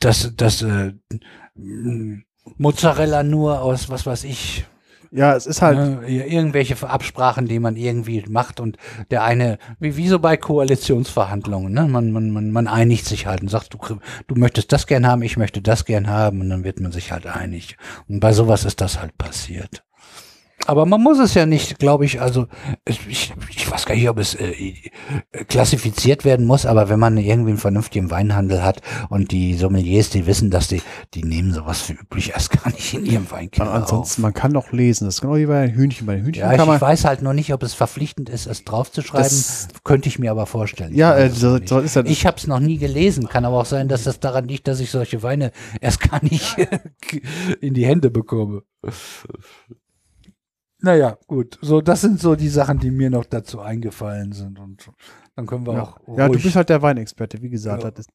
dass 0.00 0.32
das 0.36 0.62
äh, 0.62 0.92
Mozzarella 2.56 3.22
nur 3.22 3.60
aus 3.60 3.88
was 3.88 4.06
weiß 4.06 4.24
ich 4.24 4.66
ja, 5.14 5.36
es 5.36 5.46
ist 5.46 5.62
halt. 5.62 5.78
Ja, 6.08 6.24
irgendwelche 6.24 6.76
Absprachen, 6.88 7.46
die 7.46 7.60
man 7.60 7.76
irgendwie 7.76 8.24
macht 8.28 8.58
und 8.58 8.78
der 9.10 9.22
eine, 9.22 9.58
wie, 9.78 9.96
wie 9.96 10.08
so 10.08 10.18
bei 10.18 10.36
Koalitionsverhandlungen, 10.36 11.72
ne? 11.72 11.86
Man, 11.86 12.10
man, 12.10 12.30
man, 12.30 12.50
man 12.50 12.66
einigt 12.66 13.04
sich 13.04 13.26
halt 13.26 13.40
und 13.40 13.48
sagt, 13.48 13.74
du, 13.74 13.78
du 14.26 14.34
möchtest 14.34 14.72
das 14.72 14.88
gern 14.88 15.06
haben, 15.06 15.22
ich 15.22 15.36
möchte 15.36 15.62
das 15.62 15.84
gern 15.84 16.08
haben 16.08 16.40
und 16.40 16.50
dann 16.50 16.64
wird 16.64 16.80
man 16.80 16.90
sich 16.90 17.12
halt 17.12 17.26
einig. 17.26 17.76
Und 18.08 18.18
bei 18.18 18.32
sowas 18.32 18.64
ist 18.64 18.80
das 18.80 19.00
halt 19.00 19.16
passiert. 19.16 19.84
Aber 20.66 20.86
man 20.86 21.02
muss 21.02 21.18
es 21.18 21.34
ja 21.34 21.46
nicht, 21.46 21.78
glaube 21.78 22.04
ich, 22.04 22.20
also 22.20 22.46
ich, 22.86 23.32
ich 23.50 23.70
weiß 23.70 23.86
gar 23.86 23.94
nicht, 23.94 24.08
ob 24.08 24.18
es 24.18 24.34
äh, 24.34 24.74
klassifiziert 25.48 26.24
werden 26.24 26.46
muss, 26.46 26.64
aber 26.66 26.88
wenn 26.88 26.98
man 26.98 27.16
irgendwie 27.18 27.50
einen 27.50 27.58
vernünftigen 27.58 28.10
Weinhandel 28.10 28.62
hat 28.62 28.80
und 29.10 29.30
die 29.30 29.54
Sommeliers, 29.54 30.10
die 30.10 30.26
wissen, 30.26 30.50
dass 30.50 30.68
die, 30.68 30.82
die 31.14 31.22
nehmen 31.22 31.52
sowas 31.52 31.82
für 31.82 31.92
üblich 31.94 32.30
erst 32.30 32.50
gar 32.50 32.70
nicht 32.72 32.94
in 32.94 33.04
ihrem 33.06 33.30
Weinkeller 33.30 33.70
Ansonsten, 33.72 34.22
man 34.22 34.32
kann 34.32 34.52
doch 34.52 34.72
lesen, 34.72 35.04
das 35.06 35.16
ist 35.16 35.20
genau 35.20 35.36
wie 35.36 35.46
bei 35.46 35.70
Hühnchen. 35.70 36.06
Bei 36.06 36.16
Hühnchen 36.18 36.42
ja, 36.42 36.50
kann 36.50 36.60
ich 36.60 36.66
man, 36.66 36.80
weiß 36.80 37.04
halt 37.04 37.22
noch 37.22 37.32
nicht, 37.32 37.52
ob 37.52 37.62
es 37.62 37.74
verpflichtend 37.74 38.28
ist, 38.28 38.46
es 38.46 38.64
draufzuschreiben. 38.64 39.24
Das- 39.24 39.68
Könnte 39.84 40.08
ich 40.08 40.18
mir 40.18 40.30
aber 40.30 40.46
vorstellen. 40.46 40.94
ja, 40.94 41.16
Ich 41.18 41.32
äh, 41.32 41.34
so, 41.34 41.58
so 41.64 41.80
ist 41.80 41.96
ja 41.96 42.04
Ich 42.04 42.26
habe 42.26 42.36
es 42.38 42.46
noch 42.46 42.60
nie 42.60 42.78
gelesen. 42.78 43.28
Kann 43.28 43.44
aber 43.44 43.58
auch 43.60 43.66
sein, 43.66 43.88
dass 43.88 44.04
das 44.04 44.20
daran 44.20 44.48
liegt, 44.48 44.66
dass 44.68 44.80
ich 44.80 44.90
solche 44.90 45.22
Weine 45.22 45.52
erst 45.80 46.00
gar 46.00 46.22
nicht 46.24 46.56
in 47.60 47.74
die 47.74 47.84
Hände 47.86 48.10
bekomme. 48.10 48.62
Naja, 50.84 51.16
gut. 51.26 51.58
So, 51.62 51.80
das 51.80 52.02
sind 52.02 52.20
so 52.20 52.36
die 52.36 52.50
Sachen, 52.50 52.78
die 52.78 52.90
mir 52.90 53.08
noch 53.08 53.24
dazu 53.24 53.60
eingefallen 53.60 54.32
sind. 54.32 54.58
Und 54.58 54.90
dann 55.34 55.46
können 55.46 55.66
wir 55.66 55.72
Ja, 55.74 55.82
auch. 55.82 55.98
ja 56.18 56.26
du 56.26 56.34
ruhig- 56.34 56.42
bist 56.42 56.56
halt 56.56 56.68
der 56.68 56.82
Weinexperte, 56.82 57.40
wie 57.40 57.48
gesagt. 57.48 57.84
Ja. 57.84 57.90
Das, 57.90 58.06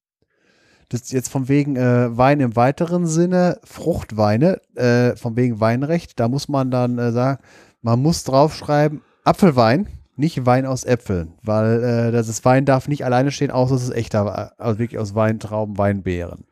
das 0.89 1.01
ist 1.01 1.11
jetzt 1.11 1.29
von 1.29 1.47
wegen 1.49 1.75
äh, 1.75 2.15
Wein 2.15 2.39
im 2.41 2.55
weiteren 2.55 3.07
Sinne, 3.07 3.59
Fruchtweine, 3.63 4.61
äh, 4.75 5.15
von 5.15 5.35
wegen 5.35 5.59
Weinrecht, 5.59 6.19
da 6.19 6.27
muss 6.27 6.47
man 6.47 6.69
dann 6.69 6.99
äh, 6.99 7.11
sagen, 7.11 7.41
man 7.81 7.99
muss 8.01 8.23
draufschreiben, 8.23 9.01
Apfelwein, 9.23 9.87
nicht 10.15 10.45
Wein 10.45 10.65
aus 10.65 10.83
Äpfeln, 10.83 11.33
weil 11.43 11.83
äh, 11.83 12.11
das 12.11 12.27
ist, 12.27 12.45
Wein 12.45 12.65
darf 12.65 12.87
nicht 12.87 13.03
alleine 13.05 13.31
stehen, 13.31 13.51
außer 13.51 13.75
es 13.75 13.83
ist 13.83 13.95
echter, 13.95 14.25
Wa- 14.25 14.51
also 14.59 14.77
wirklich 14.79 14.99
aus 14.99 15.15
Weintrauben, 15.15 15.77
Weinbeeren. 15.77 16.45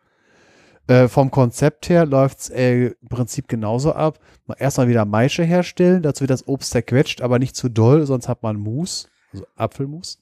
Äh, 0.87 1.09
vom 1.09 1.31
Konzept 1.31 1.89
her 1.89 2.05
läuft 2.05 2.39
es 2.39 2.49
äh, 2.49 2.87
im 2.87 3.07
Prinzip 3.09 3.49
genauso 3.49 3.93
ab. 3.93 4.19
Mal 4.45 4.55
Erstmal 4.57 4.87
wieder 4.87 5.03
Maische 5.03 5.43
herstellen, 5.43 6.01
dazu 6.01 6.21
wird 6.21 6.31
das 6.31 6.47
Obst 6.47 6.71
zerquetscht, 6.71 7.21
aber 7.21 7.39
nicht 7.39 7.55
zu 7.55 7.67
doll, 7.69 8.05
sonst 8.05 8.29
hat 8.29 8.41
man 8.41 8.55
Mus, 8.57 9.09
also 9.33 9.45
Apfelmus. 9.55 10.19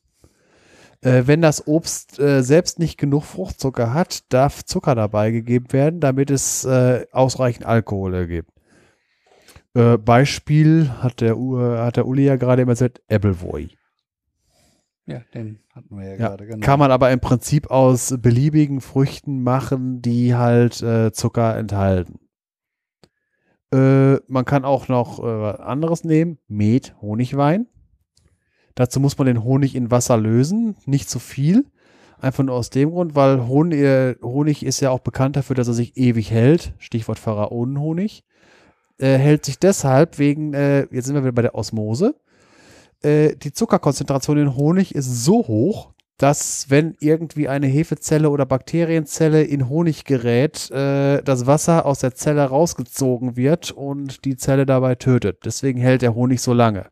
Äh, 1.02 1.24
wenn 1.27 1.42
das 1.44 1.68
Obst 1.68 2.19
äh, 2.19 2.42
selbst 2.42 2.80
nicht 2.80 2.98
genug 2.98 3.24
Fruchtzucker 3.24 3.94
hat, 3.94 4.24
darf 4.34 4.66
Zucker 4.66 4.95
dabei 4.95 5.30
gegeben 5.30 5.72
werden, 5.72 6.00
damit 6.00 6.32
es 6.32 6.66
äh, 6.66 7.06
ausreichend 7.11 7.68
Alkohol 7.68 8.16
ergibt. 8.16 8.50
Äh, 9.76 10.00
Beispiel 10.00 10.90
hat 11.00 11.22
der, 11.22 11.38
hat 11.38 11.98
der 11.98 12.08
Uli 12.08 12.26
ja 12.26 12.38
gerade 12.38 12.64
immer 12.64 12.72
gesagt, 12.72 13.03
Appleboy. 13.08 13.69
Ja, 15.08 15.22
den 15.34 15.59
hatten 15.74 15.98
wir 15.98 16.03
ja, 16.06 16.11
Ja, 16.11 16.27
gerade. 16.30 16.48
Genau. 16.48 16.66
Kann 16.66 16.80
man 16.80 16.92
aber 16.92 17.11
im 17.11 17.19
Prinzip 17.19 17.69
aus 17.69 18.16
beliebigen 18.19 18.82
Früchten 18.82 19.43
machen, 19.43 20.01
die 20.01 20.35
halt 20.35 20.82
äh, 20.82 21.11
Zucker 21.11 21.56
enthalten. 21.56 22.19
Äh, 23.72 24.16
man 24.27 24.45
kann 24.45 24.66
auch 24.66 24.88
noch 24.88 25.19
äh, 25.19 25.24
was 25.24 25.59
anderes 25.59 26.03
nehmen, 26.03 26.40
Met, 26.48 26.95
Honigwein. 27.01 27.67
Dazu 28.74 29.00
muss 29.00 29.17
man 29.17 29.27
den 29.27 29.43
Honig 29.43 29.75
in 29.75 29.92
Wasser 29.92 30.17
lösen, 30.17 30.75
nicht 30.85 31.09
zu 31.09 31.19
viel. 31.19 31.66
Einfach 32.19 32.43
nur 32.43 32.56
aus 32.56 32.69
dem 32.69 32.92
Grund, 32.92 33.16
weil 33.16 33.48
Honig, 33.48 33.80
äh, 33.80 34.16
Honig 34.22 34.66
ist 34.66 34.80
ja 34.80 34.90
auch 34.90 35.00
bekannt 35.00 35.35
dafür, 35.35 35.56
dass 35.56 35.67
er 35.67 35.74
sich 35.74 35.98
ewig 35.98 36.32
hält. 36.32 36.74
Stichwort 36.80 37.19
Pharaonenhonig. 37.19 38.24
Äh, 38.98 39.17
hält 39.17 39.45
sich 39.45 39.59
deshalb 39.59 40.17
wegen, 40.17 40.53
äh, 40.53 40.88
jetzt 40.92 41.06
sind 41.06 41.16
wir 41.16 41.24
wieder 41.24 41.34
bei 41.34 41.42
der 41.42 41.56
Osmose. 41.56 42.16
Äh, 43.01 43.35
die 43.35 43.51
Zuckerkonzentration 43.51 44.38
in 44.38 44.56
Honig 44.56 44.95
ist 44.95 45.25
so 45.25 45.48
hoch, 45.48 45.93
dass 46.17 46.69
wenn 46.69 46.95
irgendwie 46.99 47.49
eine 47.49 47.67
Hefezelle 47.67 48.30
oder 48.30 48.45
Bakterienzelle 48.45 49.43
in 49.43 49.67
Honig 49.67 50.06
gerät, 50.06 50.72
äh, 50.72 51.22
das 51.22 51.45
Wasser 51.45 51.85
aus 51.85 51.99
der 51.99 52.15
Zelle 52.15 52.43
rausgezogen 52.43 53.35
wird 53.35 53.72
und 53.72 54.24
die 54.24 54.38
Zelle 54.38 54.65
dabei 54.65 54.95
tötet. 54.95 55.40
Deswegen 55.43 55.80
hält 55.80 56.01
der 56.01 56.15
Honig 56.15 56.41
so 56.41 56.53
lange. 56.53 56.88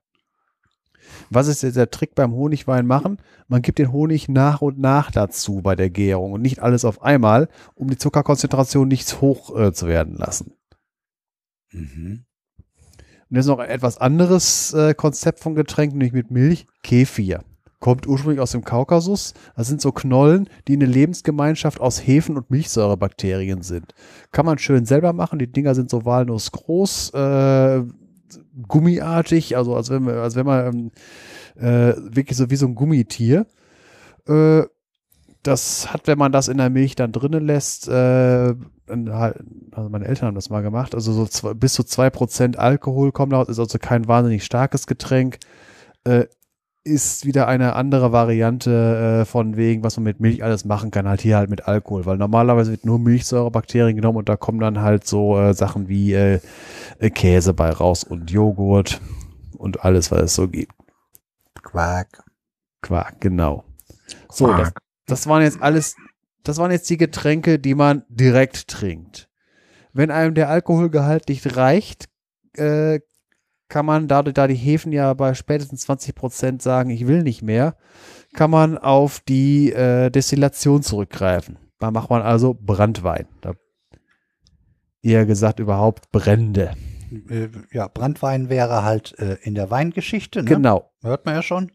Was 1.30 1.48
ist 1.48 1.64
jetzt 1.64 1.78
der 1.78 1.90
Trick 1.90 2.16
beim 2.16 2.34
Honigwein 2.34 2.86
machen? 2.86 3.18
Man 3.48 3.62
gibt 3.62 3.80
den 3.80 3.92
Honig 3.92 4.30
nach 4.30 4.62
und 4.62 4.80
nach 4.80 5.12
dazu 5.12 5.62
bei 5.62 5.76
der 5.76 5.90
Gärung 5.90 6.34
und 6.34 6.42
nicht 6.42 6.60
alles 6.60 6.86
auf 6.86 7.02
einmal, 7.02 7.50
um 7.76 7.90
die 7.90 7.98
Zuckerkonzentration 7.98 8.88
nicht 8.88 9.22
hoch 9.22 9.56
äh, 9.58 9.74
zu 9.74 9.88
werden 9.88 10.16
lassen. 10.16 10.54
Mhm. 11.72 12.26
Und 13.34 13.38
jetzt 13.38 13.48
noch 13.48 13.58
ein 13.58 13.68
etwas 13.68 13.98
anderes 13.98 14.76
äh, 14.76 14.94
Konzept 14.94 15.40
von 15.40 15.56
Getränken, 15.56 15.98
nämlich 15.98 16.14
mit 16.14 16.30
Milch, 16.30 16.68
Kefir. 16.84 17.40
Kommt 17.80 18.06
ursprünglich 18.06 18.40
aus 18.40 18.52
dem 18.52 18.64
Kaukasus. 18.64 19.34
Das 19.56 19.68
sind 19.68 19.82
so 19.82 19.92
Knollen, 19.92 20.48
die 20.68 20.74
eine 20.74 20.86
Lebensgemeinschaft 20.86 21.82
aus 21.82 22.06
Hefen 22.06 22.38
und 22.38 22.52
Milchsäurebakterien 22.52 23.64
sind. 23.64 23.96
Kann 24.32 24.46
man 24.46 24.60
schön 24.60 24.86
selber 24.86 25.14
machen. 25.14 25.40
Die 25.40 25.52
Dinger 25.52 25.74
sind 25.74 25.90
so 25.90 26.06
walnussgroß, 26.06 27.10
äh, 27.16 27.82
gummiartig, 28.68 29.58
also 29.58 29.76
als 29.76 29.90
wenn, 29.90 30.04
man- 30.04 30.18
als 30.18 30.36
wenn 30.36 30.46
man 30.46 30.68
ähm, 30.68 30.92
äh, 31.56 31.96
wirklich 32.16 32.38
so 32.38 32.52
wie 32.52 32.56
so 32.56 32.68
ein 32.68 32.76
Gummitier. 32.76 33.48
Äh, 34.28 34.62
das 35.42 35.92
hat, 35.92 36.06
wenn 36.06 36.20
man 36.20 36.32
das 36.32 36.50
in 36.50 36.58
der 36.58 36.70
Milch 36.70 36.94
dann 36.94 37.12
drinnen 37.12 37.48
lässt, 37.48 37.88
äh, 37.88 38.54
also 38.88 39.90
meine 39.90 40.06
Eltern 40.06 40.28
haben 40.28 40.36
das 40.36 40.50
mal 40.50 40.62
gemacht, 40.62 40.94
also 40.96 41.14
so 41.14 41.26
zwei, 41.26 41.54
bis 41.54 41.74
zu 41.74 41.84
2% 41.84 42.58
Alkohol 42.58 43.12
kommen 43.12 43.32
daraus, 43.32 43.50
ist 43.50 43.60
also 43.60 43.78
kein 43.80 44.08
wahnsinnig 44.08 44.44
starkes 44.44 44.88
Getränk, 44.88 45.40
äh, 46.04 46.26
ist 46.86 47.26
wieder 47.26 47.48
eine 47.48 47.76
andere 47.76 48.12
Variante 48.12 49.22
äh, 49.22 49.26
von 49.26 49.56
wegen, 49.56 49.84
was 49.84 49.96
man 49.96 50.04
mit 50.04 50.20
Milch 50.20 50.44
alles 50.44 50.66
machen 50.66 50.92
kann, 50.92 51.08
halt 51.08 51.22
hier 51.22 51.38
halt 51.38 51.50
mit 51.50 51.68
Alkohol, 51.68 52.06
weil 52.06 52.18
normalerweise 52.18 52.72
wird 52.72 52.86
nur 52.86 53.00
Milchsäurebakterien 53.00 53.96
genommen 53.96 54.18
und 54.18 54.28
da 54.28 54.36
kommen 54.36 54.60
dann 54.60 54.82
halt 54.82 55.08
so 55.08 55.40
äh, 55.40 55.54
Sachen 55.54 55.88
wie 55.88 56.14
äh, 56.14 56.40
äh, 57.00 57.10
Käse 57.10 57.54
bei 57.54 57.70
raus 57.70 58.04
und 58.04 58.32
Joghurt 58.32 59.00
und 59.58 59.86
alles, 59.86 60.12
was 60.12 60.22
es 60.24 60.36
so 60.36 60.50
gibt. 60.50 60.74
Quark. 61.62 62.24
Quark, 62.82 63.22
genau. 63.22 63.64
So, 64.30 64.48
das, 64.48 64.74
das 65.06 65.28
waren 65.28 65.42
jetzt 65.42 65.62
alles, 65.62 65.96
das 66.44 66.58
waren 66.58 66.72
jetzt 66.72 66.90
die 66.90 66.98
Getränke, 66.98 67.60
die 67.60 67.76
man 67.76 68.04
direkt 68.10 68.68
trinkt. 68.68 69.30
Wenn 69.94 70.12
einem 70.12 70.34
der 70.34 70.50
Alkoholgehalt 70.50 71.30
nicht 71.30 71.56
reicht, 71.56 72.10
äh, 72.56 73.00
kann 73.70 73.86
man, 73.86 74.08
dadurch, 74.08 74.34
da 74.34 74.48
die 74.48 74.56
Hefen 74.56 74.92
ja 74.92 75.14
bei 75.14 75.34
spätestens 75.34 75.82
20 75.82 76.14
Prozent 76.16 76.62
sagen, 76.62 76.90
ich 76.90 77.08
will 77.08 77.24
nicht 77.24 77.42
mehr, 77.42 77.76
kann 78.34 78.52
man 78.52 78.78
auf 78.78 79.20
die 79.22 79.72
äh, 79.72 80.10
Destillation 80.10 80.84
zurückgreifen. 80.84 81.58
Da 81.80 81.92
macht 81.92 82.10
man 82.10 82.22
also 82.22 82.54
Brandwein. 82.60 83.28
Da, 83.42 83.54
eher 85.02 85.26
gesagt 85.26 85.60
überhaupt 85.60 86.12
Brände. 86.12 86.76
Äh, 87.30 87.50
Ja, 87.72 87.88
Brandwein 87.88 88.50
wäre 88.50 88.84
halt 88.84 89.18
äh, 89.20 89.38
in 89.42 89.56
der 89.56 89.70
Weingeschichte, 89.70 90.44
ne? 90.44 90.50
Genau. 90.50 90.92
Hört 91.02 91.26
man 91.26 91.36
ja 91.36 91.42
schon. 91.42 91.72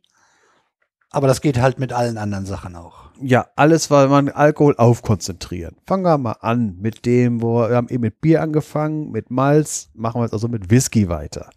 Aber 1.11 1.27
das 1.27 1.41
geht 1.41 1.59
halt 1.59 1.79
mit 1.79 1.93
allen 1.93 2.19
anderen 2.19 2.47
Sachen 2.47 2.77
auch. 2.77 3.09
Ja, 3.21 3.47
alles, 3.57 3.91
weil 3.91 4.09
man 4.09 4.29
Alkohol 4.29 4.77
aufkonzentrieren. 4.77 5.77
Fangen 5.87 6.05
wir 6.05 6.19
mal 6.19 6.37
an 6.41 6.77
mit 6.79 7.07
dem, 7.07 7.43
wo 7.43 7.69
wir 7.69 7.75
haben 7.75 7.89
eben 7.89 8.03
mit 8.03 8.21
Bier 8.21 8.43
angefangen, 8.43 9.11
mit 9.11 9.31
Malz, 9.31 9.91
machen 9.95 10.21
wir 10.21 10.25
jetzt 10.25 10.35
also 10.35 10.49
mit 10.49 10.71
Whisky 10.71 11.09
weiter. 11.09 11.51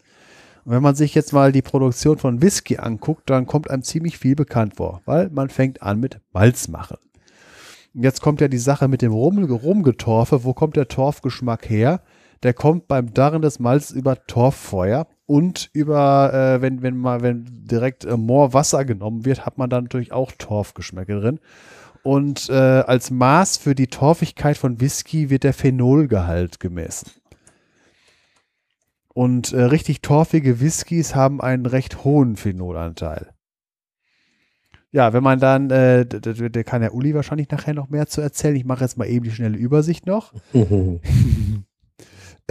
Und 0.64 0.72
wenn 0.72 0.82
man 0.82 0.96
sich 0.96 1.14
jetzt 1.14 1.34
mal 1.34 1.52
die 1.52 1.62
Produktion 1.62 2.18
von 2.18 2.42
Whisky 2.42 2.78
anguckt, 2.78 3.30
dann 3.30 3.46
kommt 3.46 3.70
einem 3.70 3.84
ziemlich 3.84 4.18
viel 4.18 4.36
bekannt 4.36 4.78
vor, 4.78 5.02
weil 5.06 5.30
man 5.30 5.50
fängt 5.50 5.82
an 5.82 6.00
mit 6.00 6.20
Malz 6.34 6.68
machen. 6.68 6.98
Jetzt 7.94 8.22
kommt 8.22 8.40
ja 8.40 8.48
die 8.48 8.58
Sache 8.58 8.88
mit 8.88 9.02
dem 9.02 9.12
Rum, 9.12 9.44
Rumgetorfe. 9.44 10.46
Wo 10.46 10.54
kommt 10.54 10.78
der 10.78 10.88
Torfgeschmack 10.88 11.70
her? 11.70 12.02
Der 12.42 12.54
kommt 12.54 12.88
beim 12.88 13.14
Darren 13.14 13.42
des 13.42 13.60
Malzes 13.60 13.92
über 13.92 14.26
Torffeuer 14.26 15.08
und 15.32 15.70
über, 15.72 16.34
äh, 16.34 16.62
wenn, 16.62 16.82
wenn 16.82 16.98
mal, 16.98 17.22
wenn 17.22 17.46
direkt 17.48 18.04
äh, 18.04 18.18
Moorwasser 18.18 18.84
genommen 18.84 19.24
wird, 19.24 19.46
hat 19.46 19.58
man 19.58 19.70
dann 19.70 19.86
natürlich 19.86 20.12
auch 20.12 20.34
Torfgeschmäcke 20.34 21.22
drin. 21.22 21.40
Und 22.04 22.50
äh, 22.50 22.54
als 22.54 23.12
Maß 23.12 23.56
für 23.56 23.74
die 23.74 23.88
Torfigkeit 23.88 24.58
von 24.58 24.82
Whisky 24.82 25.30
wird 25.30 25.46
der 25.46 25.54
Phenolgehalt 25.54 26.60
gemessen. 26.60 27.12
Und 29.14 29.54
äh, 29.54 29.62
richtig 29.62 30.02
torfige 30.02 30.60
Whiskys 30.60 31.16
haben 31.16 31.40
einen 31.40 31.66
recht 31.66 32.04
hohen 32.04 32.36
Phenolanteil. 32.36 33.30
Ja, 34.92 35.14
wenn 35.14 35.24
man 35.24 35.40
dann, 35.40 35.70
äh, 35.70 36.06
der 36.06 36.64
kann 36.66 36.82
der 36.82 36.94
Uli 36.94 37.16
wahrscheinlich 37.16 37.50
nachher 37.50 37.74
noch 37.74 37.88
mehr 37.88 38.08
zu 38.08 38.20
erzählen. 38.20 38.58
Ich 38.58 38.66
mache 38.66 38.84
jetzt 38.84 38.98
mal 38.98 39.08
eben 39.08 39.24
die 39.24 39.32
schnelle 39.32 39.58
Übersicht 39.58 40.06
noch. 40.06 40.34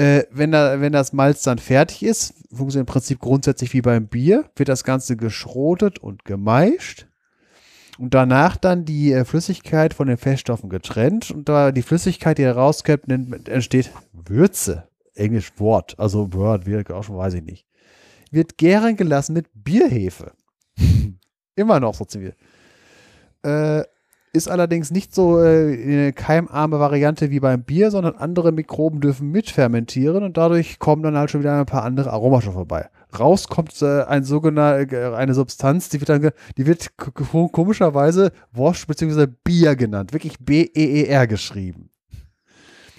Äh, 0.00 0.26
wenn, 0.30 0.50
da, 0.50 0.80
wenn 0.80 0.94
das 0.94 1.12
Malz 1.12 1.42
dann 1.42 1.58
fertig 1.58 2.02
ist, 2.02 2.32
funktioniert 2.50 2.88
im 2.88 2.92
Prinzip 2.92 3.18
grundsätzlich 3.18 3.74
wie 3.74 3.82
beim 3.82 4.06
Bier, 4.08 4.48
wird 4.56 4.70
das 4.70 4.82
Ganze 4.82 5.14
geschrotet 5.14 5.98
und 5.98 6.24
gemeischt. 6.24 7.06
Und 7.98 8.14
danach 8.14 8.56
dann 8.56 8.86
die 8.86 9.12
äh, 9.12 9.26
Flüssigkeit 9.26 9.92
von 9.92 10.08
den 10.08 10.16
Feststoffen 10.16 10.70
getrennt. 10.70 11.30
Und 11.30 11.50
da 11.50 11.70
die 11.70 11.82
Flüssigkeit, 11.82 12.38
die 12.38 12.44
herauskommt, 12.44 13.10
entsteht 13.46 13.90
Würze. 14.14 14.88
Englisch 15.14 15.52
Wort, 15.58 15.98
also 15.98 16.32
Word, 16.32 16.64
wie 16.64 16.78
auch 16.90 17.04
schon, 17.04 17.18
weiß 17.18 17.34
ich 17.34 17.42
nicht. 17.42 17.66
Wird 18.30 18.56
gären 18.56 18.96
gelassen 18.96 19.34
mit 19.34 19.48
Bierhefe. 19.52 20.32
Immer 21.56 21.78
noch 21.78 21.94
so 21.94 22.06
ziemlich. 22.06 22.32
Äh, 23.42 23.82
ist 24.32 24.48
allerdings 24.48 24.90
nicht 24.90 25.14
so 25.14 25.40
äh, 25.40 25.74
eine 25.82 26.12
keimarme 26.12 26.78
Variante 26.78 27.30
wie 27.30 27.40
beim 27.40 27.62
Bier, 27.64 27.90
sondern 27.90 28.14
andere 28.16 28.52
Mikroben 28.52 29.00
dürfen 29.00 29.30
mitfermentieren 29.30 30.22
und 30.22 30.36
dadurch 30.36 30.78
kommen 30.78 31.02
dann 31.02 31.16
halt 31.16 31.30
schon 31.30 31.40
wieder 31.40 31.58
ein 31.58 31.66
paar 31.66 31.82
andere 31.82 32.12
Aromastoffe 32.12 32.54
vorbei. 32.54 32.88
Raus 33.18 33.48
kommt 33.48 33.80
äh, 33.82 34.02
ein 34.04 34.24
sogenannte, 34.24 34.96
äh, 34.96 35.14
eine 35.14 35.34
Substanz, 35.34 35.88
die 35.88 36.00
wird 36.00 36.08
dann, 36.08 36.30
die 36.56 36.66
wird 36.66 36.96
komischerweise 36.96 38.30
Wash 38.52 38.86
bzw. 38.86 39.26
Bier 39.26 39.74
genannt. 39.74 40.12
Wirklich 40.12 40.38
B-E-E-R 40.38 41.26
geschrieben. 41.26 41.89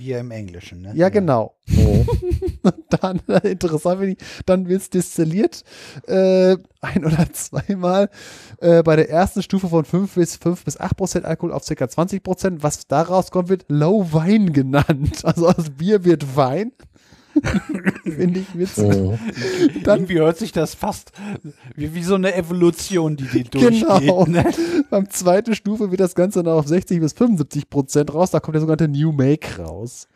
Bier 0.01 0.19
im 0.19 0.31
Englischen, 0.31 0.81
ne? 0.81 0.93
Ja, 0.95 1.09
genau. 1.09 1.53
Oh. 1.77 2.05
dann, 2.89 3.21
interessant 3.43 3.99
finde 3.99 4.13
ich, 4.13 4.43
dann 4.47 4.67
wird 4.67 4.81
es 4.81 4.89
destilliert 4.89 5.63
äh, 6.07 6.57
ein 6.81 7.05
oder 7.05 7.31
zweimal 7.33 8.09
äh, 8.59 8.81
bei 8.81 8.95
der 8.95 9.11
ersten 9.11 9.43
Stufe 9.43 9.69
von 9.69 9.85
5 9.85 10.15
bis 10.15 10.37
5 10.37 10.65
bis 10.65 10.79
8 10.79 10.97
Prozent 10.97 11.25
Alkohol 11.25 11.53
auf 11.53 11.63
ca. 11.65 11.87
20 11.87 12.23
Prozent. 12.23 12.63
Was 12.63 12.87
daraus 12.87 13.29
kommt, 13.29 13.49
wird 13.49 13.65
Low 13.67 14.11
Wein 14.11 14.53
genannt. 14.53 15.21
Also 15.23 15.49
aus 15.49 15.69
Bier 15.77 16.03
wird 16.03 16.35
Wein. 16.35 16.71
Finde 18.03 18.39
ich 18.39 18.57
witzig. 18.57 18.85
Oh. 18.85 19.17
Dann, 19.83 19.99
Irgendwie 19.99 20.19
hört 20.19 20.37
sich 20.37 20.51
das 20.51 20.75
fast 20.75 21.11
wie, 21.75 21.93
wie 21.93 22.03
so 22.03 22.15
eine 22.15 22.35
Evolution, 22.35 23.15
die 23.15 23.25
die 23.25 23.43
durchgeht. 23.43 23.87
Genau. 23.87 24.25
Ne? 24.25 24.45
Beim 24.89 25.09
zweiten 25.09 25.55
Stufe 25.55 25.91
wird 25.91 25.99
das 25.99 26.15
Ganze 26.15 26.43
dann 26.43 26.53
auf 26.53 26.67
60 26.67 26.99
bis 26.99 27.13
75 27.13 27.69
Prozent 27.69 28.13
raus. 28.13 28.31
Da 28.31 28.39
kommt 28.39 28.55
der 28.55 28.61
sogenannte 28.61 28.87
New 28.87 29.11
Make 29.11 29.61
raus. 29.61 30.07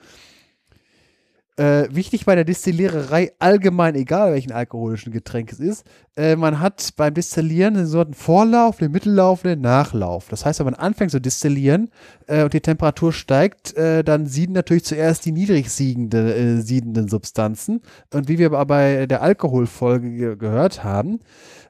Äh, 1.58 1.88
wichtig 1.90 2.26
bei 2.26 2.36
der 2.36 2.44
Destilliererei 2.44 3.32
allgemein, 3.40 3.96
egal 3.96 4.34
welchen 4.34 4.52
alkoholischen 4.52 5.14
Getränk 5.14 5.54
es 5.54 5.62
ist, 5.62 5.86
äh, 6.18 6.36
man 6.36 6.60
hat 6.60 6.90
beim 6.98 7.14
Destillieren 7.14 7.78
einen 7.78 7.86
sorten 7.86 8.14
Vorlauf, 8.14 8.78
den 8.78 8.92
Mittellauf, 8.92 9.44
den 9.44 9.62
Nachlauf. 9.62 10.28
Das 10.28 10.46
heißt, 10.46 10.60
wenn 10.60 10.66
man 10.66 10.74
anfängt 10.74 11.12
zu 11.12 11.22
destillieren 11.22 11.92
äh, 12.28 12.44
und 12.44 12.52
die 12.54 12.60
Temperatur 12.60 13.14
steigt, 13.14 13.74
äh, 13.78 14.04
dann 14.04 14.26
sieden 14.26 14.52
natürlich 14.52 14.84
zuerst 14.84 15.26
die 15.26 15.32
niedrig 15.32 15.70
siedende, 15.70 16.36
äh, 16.36 16.58
siedenden 16.62 17.08
Substanzen. 17.08 17.82
Und 18.14 18.28
wie 18.28 18.38
wir 18.38 18.48
aber 18.48 18.66
bei 18.66 19.06
der 19.06 19.22
Alkoholfolge 19.22 20.12
ge 20.12 20.36
gehört 20.36 20.84
haben, 20.84 21.22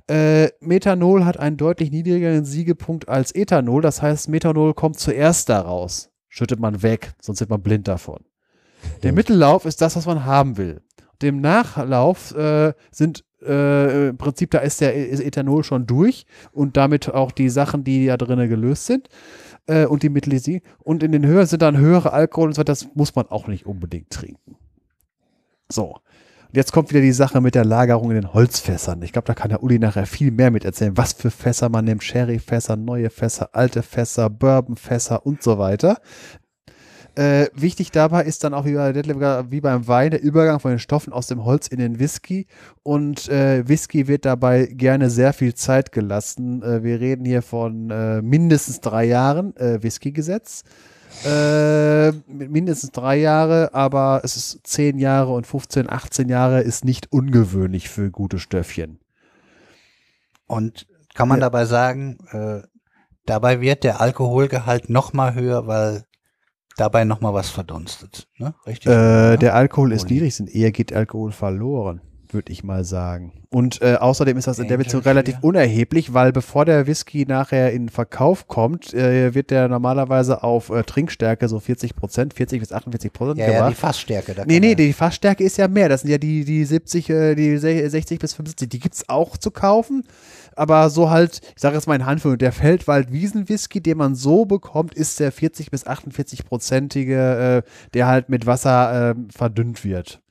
äh, 0.07 0.49
Methanol 0.61 1.25
hat 1.25 1.37
einen 1.37 1.57
deutlich 1.57 1.91
niedrigeren 1.91 2.43
Siegepunkt 2.43 3.07
als 3.07 3.35
Ethanol. 3.35 3.83
Das 3.83 4.01
heißt, 4.01 4.29
Methanol 4.29 4.73
kommt 4.73 4.97
zuerst 4.97 5.49
daraus. 5.49 6.09
Schüttet 6.27 6.59
man 6.59 6.81
weg, 6.81 7.13
sonst 7.21 7.39
wird 7.39 7.51
man 7.51 7.61
blind 7.61 7.87
davon. 7.87 8.23
Der 9.03 9.13
Mittellauf 9.13 9.65
ist 9.65 9.81
das, 9.81 9.95
was 9.95 10.05
man 10.05 10.25
haben 10.25 10.57
will. 10.57 10.81
Dem 11.21 11.41
Nachlauf 11.41 12.35
äh, 12.35 12.73
sind 12.91 13.23
äh, 13.45 14.09
im 14.09 14.17
Prinzip, 14.17 14.51
da 14.51 14.59
ist 14.59 14.81
der 14.81 14.95
ist 14.95 15.21
Ethanol 15.21 15.63
schon 15.63 15.85
durch 15.87 16.25
und 16.51 16.77
damit 16.77 17.13
auch 17.13 17.31
die 17.31 17.49
Sachen, 17.49 17.83
die 17.83 18.07
da 18.07 18.17
drinnen 18.17 18.49
gelöst 18.49 18.85
sind 18.85 19.09
äh, 19.67 19.85
und 19.85 20.03
die 20.03 20.09
Mittelisi. 20.09 20.61
Und 20.79 21.03
in 21.03 21.11
den 21.11 21.25
Höhen 21.25 21.45
sind 21.45 21.61
dann 21.61 21.77
höhere 21.77 22.13
Alkohol 22.13 22.47
und 22.49 22.53
so 22.53 22.59
weiter. 22.59 22.71
Das 22.71 22.87
muss 22.95 23.15
man 23.15 23.27
auch 23.27 23.47
nicht 23.47 23.65
unbedingt 23.65 24.09
trinken. 24.09 24.57
So. 25.69 25.97
Und 26.47 26.57
jetzt 26.57 26.71
kommt 26.71 26.89
wieder 26.91 27.01
die 27.01 27.11
Sache 27.11 27.41
mit 27.41 27.55
der 27.55 27.65
Lagerung 27.65 28.11
in 28.11 28.21
den 28.21 28.33
Holzfässern. 28.33 29.01
Ich 29.01 29.11
glaube, 29.11 29.27
da 29.27 29.33
kann 29.33 29.49
der 29.49 29.63
Uli 29.63 29.79
nachher 29.79 30.05
viel 30.05 30.31
mehr 30.31 30.51
mit 30.51 30.63
erzählen, 30.63 30.95
was 30.95 31.13
für 31.13 31.31
Fässer 31.31 31.69
man 31.69 31.85
nimmt. 31.85 32.03
Sherryfässer, 32.03 32.75
neue 32.75 33.09
Fässer, 33.09 33.49
alte 33.53 33.83
Fässer, 33.83 34.29
Bourbonfässer 34.29 35.25
und 35.25 35.41
so 35.41 35.57
weiter. 35.57 35.97
Äh, 37.15 37.47
wichtig 37.53 37.91
dabei 37.91 38.25
ist 38.25 38.43
dann 38.43 38.53
auch 38.53 38.65
wie, 38.65 38.73
bei 38.73 39.51
wie 39.51 39.61
beim 39.61 39.87
Wein 39.87 40.11
der 40.11 40.21
Übergang 40.21 40.59
von 40.59 40.71
den 40.71 40.79
Stoffen 40.79 41.13
aus 41.13 41.27
dem 41.27 41.45
Holz 41.45 41.67
in 41.67 41.79
den 41.79 41.97
Whisky. 41.97 42.45
Und 42.83 43.29
äh, 43.29 43.65
Whisky 43.67 44.09
wird 44.09 44.25
dabei 44.25 44.65
gerne 44.65 45.09
sehr 45.09 45.31
viel 45.31 45.53
Zeit 45.53 45.93
gelassen. 45.93 46.61
Äh, 46.61 46.83
wir 46.83 46.99
reden 46.99 47.23
hier 47.23 47.41
von 47.41 47.89
äh, 47.89 48.21
mindestens 48.21 48.81
drei 48.81 49.05
Jahren 49.05 49.55
äh, 49.55 49.81
Whisky-Gesetz. 49.81 50.63
Äh, 51.23 52.11
mindestens 52.27 52.91
drei 52.91 53.15
Jahre, 53.15 53.73
aber 53.73 54.19
es 54.25 54.35
ist 54.35 54.67
zehn 54.67 54.99
Jahre 54.99 55.31
und 55.31 55.47
15, 55.47 55.89
18 55.89 56.27
Jahre 56.27 56.61
ist 56.61 56.83
nicht 56.83 57.13
ungewöhnlich 57.13 57.87
für 57.87 58.11
gute 58.11 58.39
Stöffchen. 58.39 58.99
Und 60.47 60.85
kann 61.13 61.29
man 61.29 61.39
dabei 61.39 61.63
sagen, 61.63 62.17
dabei 63.25 63.61
wird 63.61 63.85
der 63.85 64.01
Alkoholgehalt 64.01 64.89
noch 64.89 65.13
mal 65.13 65.33
höher, 65.33 65.65
weil 65.65 66.03
dabei 66.77 67.05
nochmal 67.05 67.33
was 67.33 67.49
verdunstet. 67.49 68.27
Ne? 68.37 68.53
Richtig? 68.65 68.91
Äh, 68.91 69.37
der 69.37 69.55
Alkohol 69.55 69.91
ist 69.91 70.09
niedrig, 70.09 70.35
sind 70.35 70.53
eher 70.53 70.71
geht 70.71 70.93
Alkohol 70.93 71.31
verloren, 71.31 72.01
würde 72.31 72.51
ich 72.51 72.63
mal 72.63 72.83
sagen. 72.83 73.33
Und 73.49 73.81
äh, 73.81 73.95
außerdem 73.95 74.37
ist 74.37 74.47
das 74.47 74.59
in 74.59 74.67
der 74.67 74.75
Beziehung 74.75 75.03
relativ 75.03 75.37
unerheblich, 75.41 76.13
weil 76.13 76.33
bevor 76.33 76.65
der 76.65 76.87
Whisky 76.87 77.25
nachher 77.25 77.71
in 77.71 77.87
Verkauf 77.87 78.49
kommt, 78.49 78.93
äh, 78.93 79.33
wird 79.33 79.49
der 79.49 79.69
normalerweise 79.69 80.43
auf 80.43 80.69
äh, 80.69 80.83
Trinkstärke 80.83 81.47
so 81.47 81.61
40 81.61 81.95
Prozent, 81.95 82.33
40 82.33 82.59
bis 82.59 82.73
48 82.73 83.13
Prozent 83.13 83.39
ja, 83.39 83.45
gemacht. 83.45 83.61
Ja, 83.61 83.69
die 83.69 83.75
Fassstärke. 83.75 84.33
Da 84.33 84.43
nee, 84.45 84.59
nee, 84.59 84.75
die 84.75 84.91
Fassstärke 84.91 85.43
ist 85.43 85.57
ja 85.57 85.69
mehr. 85.69 85.87
Das 85.87 86.01
sind 86.01 86.11
ja 86.11 86.17
die, 86.17 86.43
die 86.43 86.65
70, 86.65 87.09
äh, 87.09 87.35
die 87.35 87.57
60 87.57 88.19
bis 88.19 88.33
75. 88.33 88.67
Die 88.67 88.79
gibt's 88.79 89.07
auch 89.07 89.37
zu 89.37 89.51
kaufen 89.51 90.03
aber 90.55 90.89
so 90.89 91.09
halt, 91.09 91.41
ich 91.55 91.61
sage 91.61 91.75
jetzt 91.75 91.87
mal 91.87 91.95
in 91.95 92.05
Handführung, 92.05 92.37
der 92.37 92.51
Feldwald-Wiesen-Whisky, 92.51 93.81
den 93.81 93.97
man 93.97 94.15
so 94.15 94.45
bekommt, 94.45 94.93
ist 94.93 95.19
der 95.19 95.31
40 95.31 95.71
bis 95.71 95.85
48-prozentige, 95.85 97.57
äh, 97.57 97.61
der 97.93 98.07
halt 98.07 98.29
mit 98.29 98.45
Wasser 98.45 99.11
äh, 99.11 99.15
verdünnt 99.35 99.83
wird. 99.83 100.21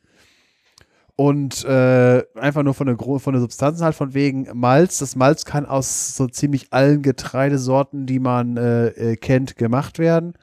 Und 1.17 1.65
äh, 1.65 2.25
einfach 2.35 2.65
nur 2.65 2.75
von 2.75 2.89
der, 2.89 2.97
von 2.99 3.33
der 3.33 3.41
Substanz 3.41 3.81
halt 3.81 3.95
von 3.95 4.15
wegen 4.15 4.49
Malz. 4.53 4.99
Das 4.99 5.15
Malz 5.15 5.45
kann 5.45 5.65
aus 5.65 6.17
so 6.17 6.27
ziemlich 6.27 6.73
allen 6.73 7.03
Getreidesorten, 7.03 8.07
die 8.07 8.19
man 8.19 8.57
äh, 8.57 8.89
äh, 8.89 9.17
kennt, 9.17 9.57
gemacht 9.57 10.01
werden. 10.01 10.35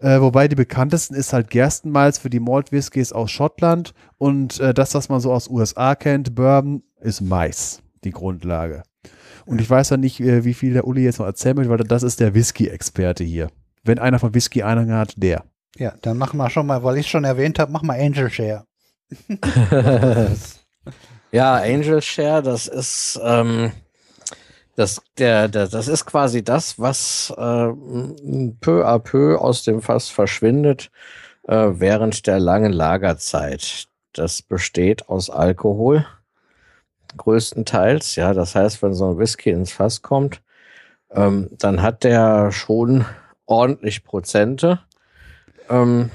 Äh, 0.00 0.20
wobei 0.20 0.48
die 0.48 0.56
bekanntesten 0.56 1.14
ist 1.14 1.32
halt 1.32 1.50
Gerstenmalz 1.50 2.18
für 2.18 2.30
die 2.30 2.40
Malt 2.40 2.72
Whiskys 2.72 3.12
aus 3.12 3.30
Schottland 3.30 3.94
und 4.16 4.58
äh, 4.60 4.72
das, 4.72 4.94
was 4.94 5.08
man 5.08 5.20
so 5.20 5.32
aus 5.32 5.48
USA 5.48 5.94
kennt, 5.94 6.34
Bourbon, 6.34 6.82
ist 7.00 7.20
Mais, 7.20 7.82
die 8.04 8.12
Grundlage. 8.12 8.82
Und 9.48 9.62
ich 9.62 9.70
weiß 9.70 9.88
ja 9.90 9.96
nicht, 9.96 10.20
äh, 10.20 10.44
wie 10.44 10.52
viel 10.52 10.74
der 10.74 10.86
Uli 10.86 11.02
jetzt 11.04 11.20
noch 11.20 11.26
erzählen 11.26 11.56
möchte, 11.56 11.70
weil 11.70 11.78
das 11.78 12.02
ist 12.02 12.20
der 12.20 12.34
Whisky-Experte 12.34 13.24
hier. 13.24 13.48
Wenn 13.82 13.98
einer 13.98 14.18
von 14.18 14.34
Whisky 14.34 14.62
Ahnung 14.62 14.92
hat, 14.92 15.14
der. 15.16 15.44
Ja, 15.76 15.94
dann 16.02 16.18
machen 16.18 16.36
wir 16.36 16.50
schon 16.50 16.66
mal, 16.66 16.84
weil 16.84 16.98
ich 16.98 17.06
es 17.06 17.10
schon 17.10 17.24
erwähnt 17.24 17.58
habe, 17.58 17.72
mach 17.72 17.82
mal 17.82 17.98
Angel 17.98 18.28
Share. 18.28 18.64
ja, 21.32 21.54
Angel 21.56 22.02
Share, 22.02 22.42
das 22.42 22.66
ist 22.66 23.18
ähm, 23.24 23.72
das, 24.76 25.00
der, 25.16 25.48
der, 25.48 25.66
das 25.66 25.88
ist 25.88 26.04
quasi 26.04 26.44
das, 26.44 26.78
was 26.78 27.32
äh, 27.38 27.72
peu 28.60 28.86
à 28.86 28.98
peu 28.98 29.40
aus 29.40 29.64
dem 29.64 29.80
Fass 29.80 30.10
verschwindet 30.10 30.90
äh, 31.44 31.68
während 31.72 32.26
der 32.26 32.38
langen 32.38 32.74
Lagerzeit. 32.74 33.86
Das 34.12 34.42
besteht 34.42 35.08
aus 35.08 35.30
Alkohol, 35.30 36.04
größtenteils. 37.18 38.16
Ja, 38.16 38.32
das 38.32 38.54
heißt, 38.54 38.82
wenn 38.82 38.94
so 38.94 39.10
ein 39.10 39.18
Whisky 39.18 39.50
ins 39.50 39.72
Fass 39.72 40.00
kommt, 40.02 40.42
ähm, 41.10 41.50
dann 41.58 41.82
hat 41.82 42.04
der 42.04 42.52
schon 42.52 43.04
ordentlich 43.46 44.04
Prozente. 44.04 44.80
Ähm, 45.68 46.10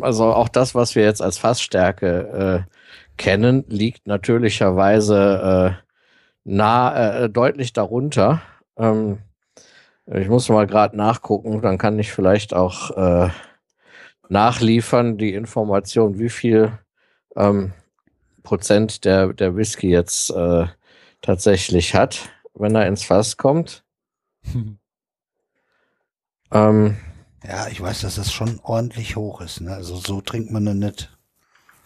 also 0.00 0.32
auch 0.32 0.48
das, 0.48 0.74
was 0.74 0.94
wir 0.94 1.04
jetzt 1.04 1.20
als 1.20 1.38
Fassstärke 1.38 2.66
äh, 2.66 2.72
kennen, 3.18 3.64
liegt 3.68 4.06
natürlicherweise 4.06 5.76
äh, 5.76 5.90
nah, 6.44 7.24
äh, 7.24 7.30
deutlich 7.30 7.72
darunter. 7.72 8.40
Ähm, 8.78 9.18
ich 10.06 10.28
muss 10.28 10.48
mal 10.48 10.66
gerade 10.66 10.96
nachgucken, 10.96 11.60
dann 11.60 11.78
kann 11.78 11.98
ich 11.98 12.12
vielleicht 12.12 12.54
auch 12.54 12.90
äh, 12.96 13.28
nachliefern 14.28 15.18
die 15.18 15.34
Information, 15.34 16.18
wie 16.18 16.30
viel 16.30 16.72
ähm, 17.36 17.72
Prozent 18.42 19.04
der, 19.04 19.32
der 19.32 19.56
Whisky 19.56 19.88
jetzt 19.88 20.30
äh, 20.30 20.66
tatsächlich 21.20 21.94
hat, 21.94 22.28
wenn 22.54 22.74
er 22.74 22.86
ins 22.86 23.04
Fass 23.04 23.36
kommt. 23.36 23.84
ähm, 26.52 26.96
ja, 27.44 27.68
ich 27.68 27.80
weiß, 27.80 28.02
dass 28.02 28.16
das 28.16 28.32
schon 28.32 28.60
ordentlich 28.62 29.16
hoch 29.16 29.40
ist. 29.40 29.60
Ne? 29.60 29.72
Also 29.74 29.96
so 29.96 30.20
trinkt 30.20 30.50
man 30.50 30.64
nicht. 30.78 31.16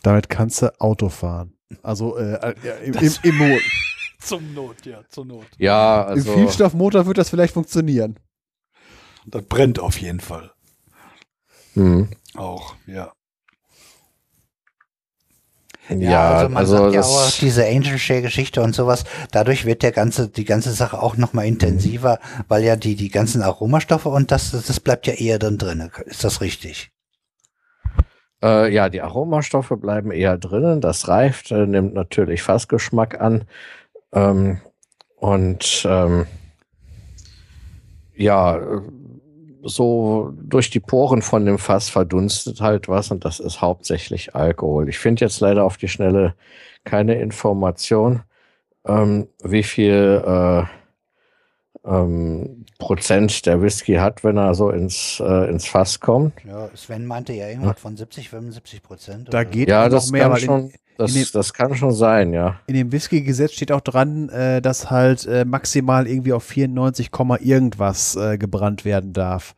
Damit 0.02 0.28
kannst 0.28 0.62
du 0.62 0.81
Auto 0.81 1.08
fahren. 1.08 1.55
Also 1.83 2.16
äh, 2.18 2.34
äh 2.34 2.84
im, 2.84 2.94
im, 2.94 3.12
im 3.23 3.39
Not. 3.39 3.62
Zum 4.20 4.55
Not, 4.55 4.86
ja, 4.86 5.02
zur 5.10 5.26
Not. 5.26 5.47
Ja, 5.58 6.05
also. 6.05 6.33
Im 6.33 6.39
Vielstoffmotor 6.39 7.05
wird 7.05 7.18
das 7.18 7.28
vielleicht 7.28 7.52
funktionieren. 7.52 8.18
Das 9.26 9.44
brennt 9.44 9.78
auf 9.78 10.00
jeden 10.00 10.20
Fall. 10.20 10.50
Mhm. 11.74 12.08
Auch, 12.34 12.74
ja. 12.86 13.12
Ja, 15.89 15.97
ja 15.97 16.31
also 16.31 16.49
man 16.49 16.57
also 16.57 16.77
sagt 16.77 16.95
ja 16.95 17.01
auch 17.03 17.31
diese 17.41 17.67
Angel 17.67 17.99
Share 17.99 18.23
Geschichte 18.23 18.63
und 18.63 18.75
sowas. 18.75 19.05
Dadurch 19.33 19.65
wird 19.67 19.83
der 19.83 19.93
ganze, 19.93 20.29
die 20.29 20.45
ganze 20.45 20.73
Sache 20.73 21.03
auch 21.03 21.17
nochmal 21.17 21.47
intensiver, 21.47 22.19
weil 22.49 22.65
ja 22.65 22.77
die, 22.77 22.97
die 22.97 23.11
ganzen 23.11 23.43
Aromastoffe 23.43 24.07
und 24.07 24.31
das, 24.31 24.51
das 24.51 24.81
bleibt 24.81 25.07
ja 25.07 25.15
eher 25.15 25.39
dann 25.39 25.59
drin. 25.59 25.91
Ist 26.07 26.25
das 26.25 26.41
richtig? 26.41 26.91
Äh, 28.43 28.73
ja, 28.73 28.89
die 28.89 29.03
Aromastoffe 29.03 29.77
bleiben 29.77 30.11
eher 30.11 30.39
drinnen. 30.39 30.81
Das 30.81 31.09
reift, 31.09 31.51
äh, 31.51 31.67
nimmt 31.67 31.95
natürlich 31.95 32.43
Fassgeschmack 32.43 33.21
an. 33.21 33.45
Ähm, 34.13 34.61
und 35.17 35.87
ähm, 35.89 36.27
ja, 38.15 38.61
so 39.65 40.33
durch 40.41 40.70
die 40.70 40.81
Poren 40.81 41.23
von 41.23 41.47
dem 41.47 41.59
Fass 41.59 41.89
verdunstet 41.89 42.60
halt 42.60 42.89
was 42.89 43.10
und 43.10 43.25
das 43.25 43.41
ist 43.41 43.60
hauptsächlich 43.60 44.34
Alkohol. 44.34 44.89
Ich 44.89 44.99
finde 44.99 45.25
jetzt 45.25 45.41
leider 45.41 45.65
auf 45.65 45.76
die 45.76 45.89
Schnelle 45.89 46.34
keine 46.84 47.15
Information, 47.20 48.23
ähm, 48.86 49.28
wie 49.43 49.62
viel 49.62 50.23
äh, 50.26 50.65
ähm, 51.86 52.64
Prozent 52.87 53.47
der 53.47 53.61
Whisky 53.63 53.95
hat, 53.95 54.25
wenn 54.25 54.37
er 54.37 54.55
so 54.55 54.71
ins, 54.71 55.21
äh, 55.25 55.51
ins 55.51 55.67
Fass 55.67 56.01
kommt. 56.01 56.33
Ja, 56.45 56.69
Sven 56.75 57.07
meinte 57.07 57.33
ja 57.33 57.49
irgendwas 57.49 57.81
von 57.81 57.97
70, 57.97 58.29
75 58.29 58.83
Prozent. 58.83 59.29
Da 59.33 59.45
geht 59.45 59.69
ja, 59.69 59.85
noch 59.85 59.91
das 59.91 60.11
mehr, 60.11 60.29
kann 60.29 60.39
schon, 60.39 60.61
in, 60.67 60.73
das, 60.99 61.15
in 61.15 61.23
dem- 61.23 61.29
das 61.33 61.53
kann 61.53 61.75
schon 61.75 61.93
sein, 61.93 62.33
ja. 62.33 62.61
in 62.67 62.75
dem 62.75 62.93
Whisky-Gesetz 62.93 63.53
steht 63.53 63.73
auch 63.73 63.81
dran, 63.81 64.29
äh, 64.29 64.61
dass 64.61 64.91
halt 64.91 65.27
äh, 65.27 65.45
maximal 65.45 66.07
irgendwie 66.07 66.33
auf 66.33 66.45
94, 66.45 67.11
Komma 67.11 67.39
irgendwas 67.41 68.17
äh, 68.17 68.39
gebrannt 68.39 68.85
werden 68.85 69.13
darf. 69.13 69.55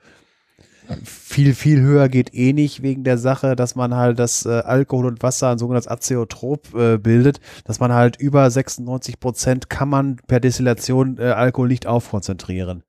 Viel, 1.03 1.55
viel 1.55 1.81
höher 1.81 2.09
geht 2.09 2.33
eh 2.33 2.53
nicht 2.53 2.81
wegen 2.83 3.03
der 3.03 3.19
Sache, 3.19 3.57
dass 3.57 3.75
man 3.75 3.95
halt 3.97 4.21
das 4.21 4.47
äh, 4.47 4.51
Alkohol 4.61 5.07
und 5.07 5.23
Wasser 5.23 5.51
ein 5.51 5.59
sogenanntes 5.59 5.91
Azeotrop 5.91 6.75
äh, 6.75 6.97
bildet, 6.97 7.41
dass 7.65 7.81
man 7.81 7.93
halt 7.93 8.17
über 8.21 8.49
96 8.49 9.19
Prozent 9.19 9.69
kann 9.69 9.89
man 9.89 10.17
per 10.29 10.39
Destillation 10.39 11.19
äh, 11.19 11.25
Alkohol 11.25 11.69
nicht 11.69 11.89
aufkonzentrieren. 11.89 12.85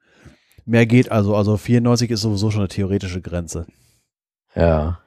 Mehr 0.67 0.85
geht 0.85 1.09
also, 1.09 1.33
also 1.33 1.55
94 1.55 2.11
ist 2.11 2.21
sowieso 2.21 2.51
schon 2.51 2.59
eine 2.59 2.67
theoretische 2.67 3.21
Grenze. 3.21 3.67
Ja. 4.53 4.99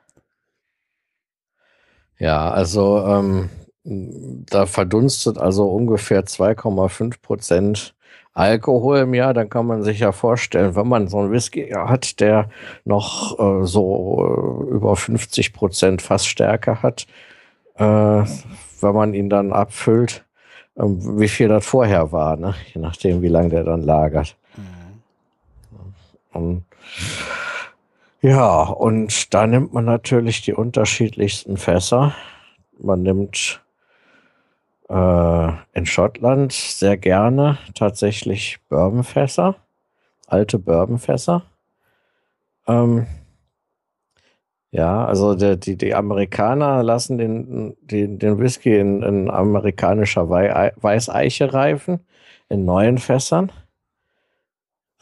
Ja, 2.18 2.50
also 2.50 3.04
ähm, 3.06 3.50
da 3.84 4.64
verdunstet 4.64 5.36
also 5.36 5.68
ungefähr 5.68 6.24
2,5 6.24 7.20
Prozent 7.20 7.94
Alkohol 8.32 9.00
im 9.00 9.12
Jahr. 9.12 9.34
Dann 9.34 9.50
kann 9.50 9.66
man 9.66 9.82
sich 9.82 10.00
ja 10.00 10.12
vorstellen, 10.12 10.76
wenn 10.76 10.88
man 10.88 11.08
so 11.08 11.18
einen 11.18 11.30
Whisky 11.30 11.68
hat, 11.68 12.20
der 12.20 12.48
noch 12.86 13.38
äh, 13.38 13.66
so 13.66 14.64
äh, 14.70 14.74
über 14.74 14.96
50 14.96 15.52
Prozent 15.52 16.00
Fassstärke 16.00 16.82
hat, 16.82 17.06
äh, 17.74 17.84
wenn 17.84 18.94
man 18.94 19.12
ihn 19.12 19.28
dann 19.28 19.52
abfüllt, 19.52 20.24
ähm, 20.78 21.20
wie 21.20 21.28
viel 21.28 21.48
das 21.48 21.66
vorher 21.66 22.12
war, 22.12 22.38
ne? 22.38 22.54
je 22.72 22.80
nachdem, 22.80 23.20
wie 23.20 23.28
lange 23.28 23.50
der 23.50 23.64
dann 23.64 23.82
lagert. 23.82 24.38
Und 26.32 26.64
ja, 28.22 28.64
und 28.64 29.32
da 29.32 29.46
nimmt 29.46 29.72
man 29.72 29.86
natürlich 29.86 30.42
die 30.42 30.52
unterschiedlichsten 30.52 31.56
Fässer. 31.56 32.14
Man 32.78 33.02
nimmt 33.02 33.62
äh, 34.90 35.52
in 35.72 35.86
Schottland 35.86 36.52
sehr 36.52 36.98
gerne 36.98 37.58
tatsächlich 37.74 38.58
Bourbonfässer, 38.68 39.56
alte 40.26 40.58
Bourbonfässer. 40.58 41.44
Ähm, 42.66 43.06
ja, 44.72 45.04
also 45.04 45.34
der, 45.34 45.56
die, 45.56 45.76
die 45.76 45.94
Amerikaner 45.94 46.82
lassen 46.82 47.18
den, 47.18 47.76
den, 47.80 48.18
den 48.18 48.38
Whisky 48.38 48.78
in, 48.78 49.02
in 49.02 49.30
amerikanischer 49.30 50.28
Wei 50.28 50.72
Weißeiche 50.76 51.52
reifen, 51.52 52.00
in 52.48 52.64
neuen 52.64 52.98
Fässern. 52.98 53.50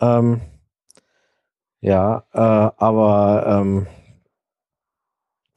Ähm, 0.01 0.41
ja, 1.81 2.25
äh, 2.33 2.39
aber 2.39 3.45
ähm, 3.47 3.87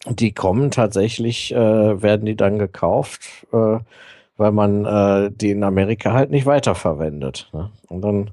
die 0.07 0.33
kommen 0.33 0.71
tatsächlich, 0.71 1.53
äh, 1.53 2.01
werden 2.01 2.25
die 2.25 2.35
dann 2.35 2.59
gekauft, 2.59 3.47
äh, 3.53 3.79
weil 4.37 4.51
man 4.51 4.85
äh, 4.85 5.31
die 5.31 5.51
in 5.51 5.63
Amerika 5.63 6.13
halt 6.13 6.31
nicht 6.31 6.45
weiterverwendet. 6.45 7.49
Ne? 7.53 7.71
Und 7.87 8.01
dann 8.01 8.31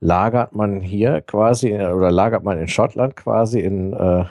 lagert 0.00 0.54
man 0.54 0.80
hier 0.80 1.20
quasi 1.22 1.70
äh, 1.70 1.92
oder 1.92 2.10
lagert 2.10 2.42
man 2.44 2.58
in 2.58 2.68
Schottland 2.68 3.16
quasi 3.16 3.60
in 3.60 3.92
äh, 3.92 4.24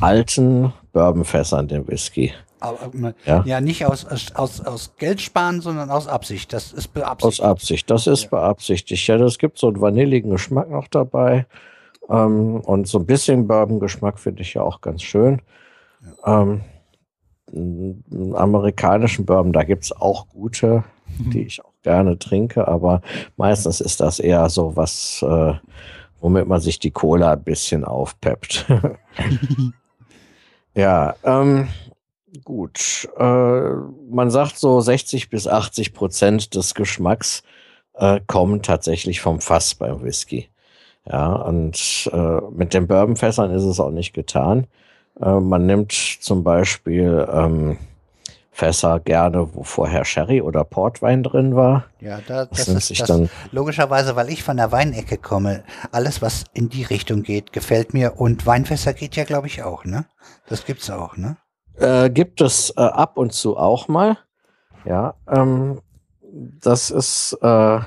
alten 0.00 0.72
Bourbonfässern 0.92 1.68
den 1.68 1.86
Whisky. 1.86 2.32
Aber, 2.60 3.14
Ja. 3.24 3.42
ja. 3.44 3.60
nicht 3.60 3.84
aus, 3.86 4.06
aus, 4.34 4.60
aus 4.60 4.94
Geld 4.96 5.20
sparen, 5.20 5.60
sondern 5.60 5.90
aus 5.90 6.06
Absicht. 6.08 6.52
Das 6.52 6.72
ist 6.72 6.88
Aus 6.88 6.92
beabsichtigt. 6.92 7.44
Absicht. 7.44 7.90
Das 7.90 8.06
ist 8.06 8.22
Ja. 8.24 8.28
beabsichtigt. 8.30 9.06
Ja, 9.06 9.16
das 9.18 9.38
gibt 9.38 9.58
so 9.58 9.68
einen 9.68 9.80
vanilligen 9.80 10.30
Geschmack 10.30 10.70
noch 10.70 10.88
dabei. 10.88 11.46
Ähm, 12.08 12.60
und 12.60 12.88
so 12.88 12.98
ein 12.98 13.06
bisschen 13.06 13.46
Bourbon-Geschmack 13.46 14.18
finde 14.18 14.42
ich 14.42 14.54
ja 14.54 14.62
auch 14.62 14.80
ganz 14.80 15.02
schön. 15.02 15.42
Ähm, 16.24 16.62
einen 17.52 18.34
amerikanischen 18.36 19.24
Bourbon, 19.24 19.52
da 19.52 19.62
gibt 19.64 19.84
es 19.84 19.92
auch 19.92 20.28
gute, 20.28 20.84
die 21.18 21.42
ich 21.42 21.64
auch 21.64 21.72
gerne 21.82 22.18
trinke, 22.18 22.68
aber 22.68 23.00
meistens 23.36 23.80
ist 23.80 24.00
das 24.00 24.18
eher 24.20 24.48
so 24.50 24.76
was, 24.76 25.22
äh, 25.26 25.54
womit 26.20 26.46
man 26.46 26.60
sich 26.60 26.78
die 26.78 26.90
Cola 26.90 27.32
ein 27.32 27.42
bisschen 27.42 27.84
aufpeppt. 27.84 28.66
ja, 30.74 31.14
ähm, 31.24 31.68
gut. 32.44 33.08
Äh, 33.18 33.70
man 34.10 34.30
sagt 34.30 34.58
so 34.58 34.80
60 34.80 35.30
bis 35.30 35.46
80 35.46 35.94
Prozent 35.94 36.54
des 36.54 36.74
Geschmacks 36.74 37.42
äh, 37.94 38.20
kommen 38.26 38.62
tatsächlich 38.62 39.20
vom 39.20 39.40
Fass 39.40 39.74
beim 39.74 40.02
Whisky. 40.02 40.48
Ja, 41.10 41.32
und 41.32 42.10
äh, 42.12 42.40
mit 42.50 42.74
den 42.74 42.86
Bourbonfässern 42.86 43.50
ist 43.52 43.64
es 43.64 43.80
auch 43.80 43.90
nicht 43.90 44.12
getan. 44.12 44.66
Äh, 45.20 45.40
man 45.40 45.66
nimmt 45.66 45.92
zum 45.92 46.44
Beispiel 46.44 47.26
ähm, 47.32 47.78
Fässer 48.50 48.98
gerne, 49.00 49.54
wo 49.54 49.62
vorher 49.62 50.04
Sherry 50.04 50.42
oder 50.42 50.64
Portwein 50.64 51.22
drin 51.22 51.54
war. 51.54 51.84
Ja, 52.00 52.20
da, 52.26 52.44
Das, 52.44 52.66
das 52.66 52.68
ist 52.68 52.88
sich 52.88 52.98
das, 52.98 53.08
dann 53.08 53.30
logischerweise, 53.52 54.16
weil 54.16 54.28
ich 54.30 54.42
von 54.42 54.56
der 54.56 54.72
Weinecke 54.72 55.16
komme. 55.16 55.62
Alles, 55.92 56.20
was 56.20 56.44
in 56.54 56.68
die 56.68 56.82
Richtung 56.82 57.22
geht, 57.22 57.52
gefällt 57.52 57.94
mir. 57.94 58.20
Und 58.20 58.46
Weinfässer 58.46 58.94
geht 58.94 59.16
ja, 59.16 59.24
glaube 59.24 59.46
ich, 59.46 59.62
auch, 59.62 59.84
ne? 59.84 60.06
Das 60.48 60.66
gibt's 60.66 60.90
auch, 60.90 61.16
ne? 61.16 61.36
Äh, 61.80 62.10
gibt 62.10 62.40
es 62.40 62.70
äh, 62.76 62.80
ab 62.80 63.16
und 63.16 63.32
zu 63.32 63.56
auch 63.56 63.88
mal. 63.88 64.18
Ja, 64.84 65.14
ähm, 65.28 65.80
das 66.60 66.90
ist 66.90 67.36
äh, 67.42 67.80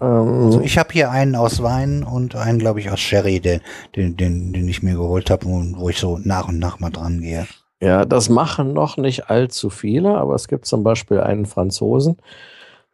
ähm, 0.00 0.44
Also 0.46 0.60
ich 0.60 0.78
habe 0.78 0.92
hier 0.92 1.10
einen 1.10 1.34
aus 1.34 1.62
Wein 1.62 2.02
und 2.02 2.36
einen, 2.36 2.58
glaube 2.58 2.80
ich, 2.80 2.90
aus 2.90 3.00
Sherry, 3.00 3.40
den, 3.40 3.60
den, 3.94 4.16
den, 4.16 4.52
den 4.52 4.68
ich 4.68 4.82
mir 4.82 4.94
geholt 4.94 5.30
habe 5.30 5.46
und 5.46 5.78
wo 5.78 5.88
ich 5.88 5.98
so 5.98 6.18
nach 6.22 6.48
und 6.48 6.58
nach 6.58 6.78
mal 6.78 6.90
dran 6.90 7.20
gehe. 7.20 7.46
Ja, 7.80 8.04
das 8.04 8.28
machen 8.28 8.72
noch 8.72 8.96
nicht 8.96 9.28
allzu 9.28 9.68
viele, 9.68 10.16
aber 10.16 10.34
es 10.34 10.48
gibt 10.48 10.66
zum 10.66 10.82
Beispiel 10.82 11.20
einen 11.20 11.44
Franzosen, 11.44 12.16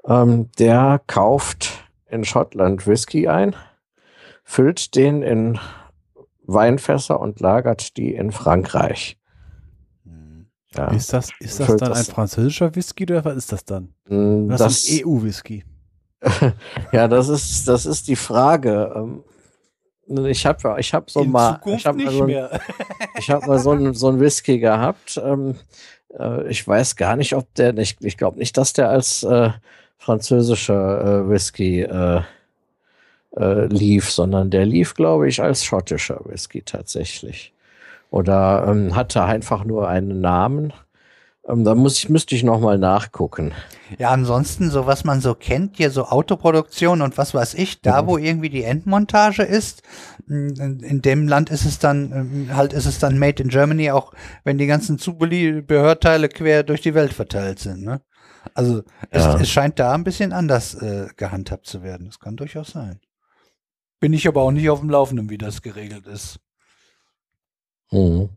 ähm, 0.07 0.51
der 0.59 1.01
kauft 1.07 1.85
in 2.09 2.25
Schottland 2.25 2.87
Whisky 2.87 3.29
ein, 3.29 3.55
füllt 4.43 4.97
den 4.97 5.23
in 5.23 5.59
Weinfässer 6.45 7.21
und 7.21 7.41
lagert 7.41 7.97
die 7.97 8.15
in 8.15 8.33
Frankreich. 8.33 9.17
Hm. 10.75 10.83
Ja, 10.83 10.91
Ist 10.93 11.13
das, 11.13 11.31
ist 11.41 11.61
das 11.61 11.77
dann 11.77 11.93
ein 11.93 12.05
französischer 12.05 12.75
Whisky 12.75 13.05
oder 13.05 13.25
was 13.25 13.37
ist 13.37 13.53
das 13.53 13.65
dann? 13.65 13.93
Mm, 14.09 14.49
Das, 14.49 14.59
das, 14.61 14.79
ist 14.85 14.91
ein 14.91 15.07
EU-Whisky. 15.09 15.65
ja, 16.93 17.09
das 17.09 17.29
ist, 17.29 17.69
das 17.69 17.85
ist 17.87 18.09
die 18.09 18.17
Frage. 18.17 18.93
Ähm, 18.95 19.25
Ich 20.27 20.47
habe 20.47 20.59
ja, 20.65 20.79
ich 20.79 20.95
habe 20.95 21.07
so 21.11 21.25
mal, 21.25 21.61
ich 21.67 21.87
habe 21.87 21.99
mal, 22.03 22.13
so, 22.13 22.23
ein- 22.25 22.49
ich 23.19 23.31
hab 23.31 23.47
mal 23.47 23.59
so 23.59 23.71
einen 23.73 23.95
so 23.95 24.09
einen 24.09 24.21
Whisky 24.21 24.59
gehabt. 24.59 25.21
Ähm, 25.23 25.57
äh, 26.19 26.49
ich 26.49 26.67
weiß 26.67 26.97
gar 26.97 27.17
nicht, 27.17 27.35
ob 27.35 27.53
der, 27.55 27.77
ich, 27.79 27.97
ich 28.01 28.17
glaube 28.17 28.39
nicht, 28.39 28.57
dass 28.57 28.73
der 28.73 28.89
als 28.91 29.23
äh, 29.25 29.51
französischer 29.99 31.25
äh, 31.25 31.29
Whisky 31.29 31.83
äh, 31.83 32.23
äh, 33.37 33.67
lief, 33.67 34.11
sondern 34.11 34.51
der 34.51 34.67
lief, 34.67 34.95
glaube 34.95 35.29
ich, 35.29 35.43
als 35.43 35.65
schottischer 35.65 36.21
Whisky 36.25 36.63
tatsächlich. 36.63 37.53
Oder 38.13 38.67
ähm, 38.69 38.95
hatte 38.95 39.25
einfach 39.25 39.65
nur 39.65 39.89
einen 39.89 40.21
Namen. 40.21 40.75
Ähm, 41.49 41.65
da 41.65 41.75
muss 41.75 41.97
ich, 41.97 42.11
müsste 42.11 42.35
ich 42.35 42.45
noch 42.45 42.61
mal 42.61 42.77
nachgucken. 42.77 43.53
Ja, 43.99 44.11
ansonsten, 44.11 44.71
so 44.71 44.87
was 44.87 45.05
man 45.05 45.23
so 45.23 45.35
kennt, 45.35 45.79
hier 45.79 45.91
so 45.91 46.05
Autoproduktion 46.05 47.01
und 47.01 47.17
was 47.17 47.33
weiß 47.33 47.55
ich, 47.55 47.81
da 47.81 48.07
wo 48.07 48.19
irgendwie 48.19 48.51
die 48.51 48.65
Endmontage 48.65 49.43
ist, 49.43 49.83
in, 50.29 51.01
dem 51.01 51.27
Land 51.27 51.49
ist 51.49 51.65
es 51.65 51.79
dann, 51.79 52.13
ähm, 52.13 52.55
halt 52.55 52.75
ist 52.75 52.85
es 52.85 52.99
dann 52.99 53.19
Made 53.19 53.43
in 53.43 53.49
Germany, 53.49 53.91
auch 53.91 54.13
wenn 54.45 54.59
die 54.59 54.67
ganzen 54.67 54.99
Zubehörteile 54.99 56.29
quer 56.29 56.65
durch 56.65 56.83
die 56.83 56.95
Welt 56.95 57.15
verteilt 57.15 57.61
sind, 57.61 57.83
ne? 57.83 58.03
Also 58.53 58.83
Ja. 59.11 59.37
es, 59.37 59.43
es 59.43 59.51
scheint 59.51 59.79
da 59.79 59.95
ein 59.95 60.05
bisschen 60.05 60.35
anders 60.35 60.75
äh, 60.75 61.09
gehandhabt 61.17 61.67
zu 61.67 61.83
werden. 61.83 62.09
Das 62.09 62.21
kann 62.21 62.37
durchaus 62.37 62.73
sein. 62.73 63.01
Bin 64.01 64.13
ich 64.13 64.29
aber 64.29 64.43
auch 64.43 64.51
nicht 64.51 64.69
auf 64.69 64.81
dem 64.81 64.91
Laufenden, 64.91 65.31
wie 65.31 65.39
das 65.39 65.63
geregelt 65.63 66.07
ist. 66.07 66.42
Mhm. 67.93 68.31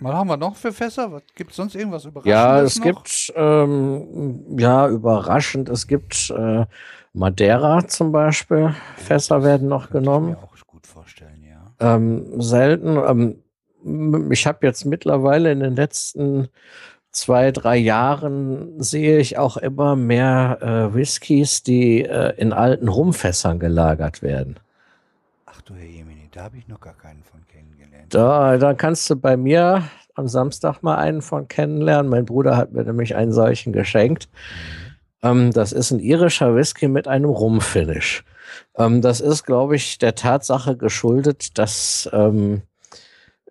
Was 0.00 0.12
haben 0.14 0.28
wir 0.28 0.36
noch 0.36 0.54
für 0.56 0.72
Fässer? 0.72 1.10
Was 1.10 1.22
gibt 1.34 1.52
sonst 1.54 1.74
irgendwas 1.74 2.04
Überraschendes 2.04 2.30
Ja, 2.32 2.60
es 2.62 2.76
noch? 2.76 2.84
gibt, 2.84 3.32
ähm, 3.34 4.58
ja, 4.58 4.88
überraschend, 4.88 5.68
es 5.68 5.86
gibt 5.88 6.30
äh, 6.30 6.66
Madeira 7.12 7.86
zum 7.88 8.12
Beispiel. 8.12 8.74
Fässer 8.96 9.42
werden 9.42 9.68
noch 9.68 9.90
genommen. 9.90 10.30
Ich 10.32 10.36
mir 10.36 10.44
auch 10.44 10.66
gut 10.66 10.86
vorstellen, 10.86 11.42
ja. 11.44 11.72
Ähm, 11.96 12.40
selten. 12.40 12.96
Ähm, 12.96 14.30
ich 14.32 14.46
habe 14.46 14.66
jetzt 14.66 14.84
mittlerweile 14.84 15.50
in 15.50 15.60
den 15.60 15.74
letzten 15.74 16.48
zwei, 17.10 17.50
drei 17.50 17.76
Jahren 17.76 18.80
sehe 18.80 19.18
ich 19.18 19.38
auch 19.38 19.56
immer 19.56 19.96
mehr 19.96 20.58
äh, 20.60 20.94
Whiskys, 20.94 21.64
die 21.64 22.04
äh, 22.04 22.34
in 22.36 22.52
alten 22.52 22.88
Rumfässern 22.88 23.58
gelagert 23.58 24.22
werden. 24.22 24.60
Ach 25.46 25.60
du 25.62 25.74
Herr 25.74 25.84
Jemini, 25.86 26.28
da 26.30 26.44
habe 26.44 26.58
ich 26.58 26.68
noch 26.68 26.80
gar 26.80 26.94
keinen. 26.94 27.22
Da, 28.08 28.56
da 28.56 28.74
kannst 28.74 29.08
du 29.10 29.16
bei 29.16 29.36
mir 29.36 29.84
am 30.14 30.28
Samstag 30.28 30.82
mal 30.82 30.96
einen 30.96 31.22
von 31.22 31.46
kennenlernen. 31.48 32.10
Mein 32.10 32.24
Bruder 32.24 32.56
hat 32.56 32.72
mir 32.72 32.84
nämlich 32.84 33.14
einen 33.14 33.32
solchen 33.32 33.72
geschenkt. 33.72 34.28
Ähm, 35.22 35.52
das 35.52 35.72
ist 35.72 35.90
ein 35.90 36.00
irischer 36.00 36.54
Whisky 36.54 36.88
mit 36.88 37.06
einem 37.06 37.30
Rumfinish. 37.30 38.24
Ähm, 38.76 39.02
das 39.02 39.20
ist, 39.20 39.44
glaube 39.44 39.76
ich, 39.76 39.98
der 39.98 40.14
Tatsache 40.14 40.76
geschuldet, 40.76 41.58
dass 41.58 42.08
ähm, 42.12 42.62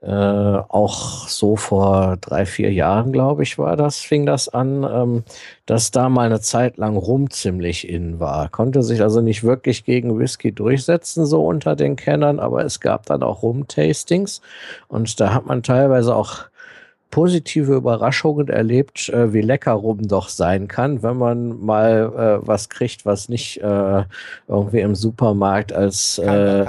äh, 0.02 0.08
auch 0.12 1.28
so 1.28 1.56
vor 1.56 2.18
drei, 2.22 2.46
vier 2.46 2.72
Jahren, 2.72 3.12
glaube 3.12 3.44
ich, 3.44 3.58
war 3.58 3.76
das, 3.76 3.98
fing 3.98 4.26
das 4.26 4.48
an, 4.48 4.84
ähm, 4.84 5.24
dass 5.66 5.90
da 5.92 6.08
mal 6.10 6.28
eine 6.28 6.40
Zeit 6.40 6.78
lang 6.78 6.98
Rum 6.98 7.32
ziemlich 7.32 7.90
in 7.90 8.20
war. 8.20 8.50
Konnte 8.50 8.84
sich 8.84 9.02
also 9.02 9.22
nicht 9.22 9.44
wirklich 9.44 9.86
gegen 9.86 10.20
Whisky 10.20 10.52
durchsetzen, 10.52 11.26
so 11.26 11.46
unter 11.46 11.76
den 11.76 11.96
Kennern, 11.96 12.40
aber 12.40 12.64
es 12.64 12.80
gab 12.80 13.08
dann 13.08 13.24
auch 13.24 13.42
Rum-Tastings 13.42 14.42
und 14.88 15.20
da 15.20 15.34
hat 15.34 15.48
man 15.48 15.64
teilweise 15.64 16.16
auch 16.16 16.46
positive 17.10 17.74
Überraschungen 17.74 18.50
erlebt, 18.50 19.10
äh, 19.10 19.34
wie 19.34 19.42
lecker 19.42 19.74
Rum 19.74 20.08
doch 20.08 20.30
sein 20.30 20.68
kann, 20.68 21.02
wenn 21.04 21.18
man 21.18 21.60
mal 21.60 22.40
äh, 22.44 22.48
was 22.48 22.70
kriegt, 22.70 23.06
was 23.06 23.30
nicht 23.30 23.62
äh, 23.62 24.04
irgendwie 24.48 24.82
im 24.82 24.94
Supermarkt 24.94 25.74
als 25.74 26.20
äh, 26.20 26.66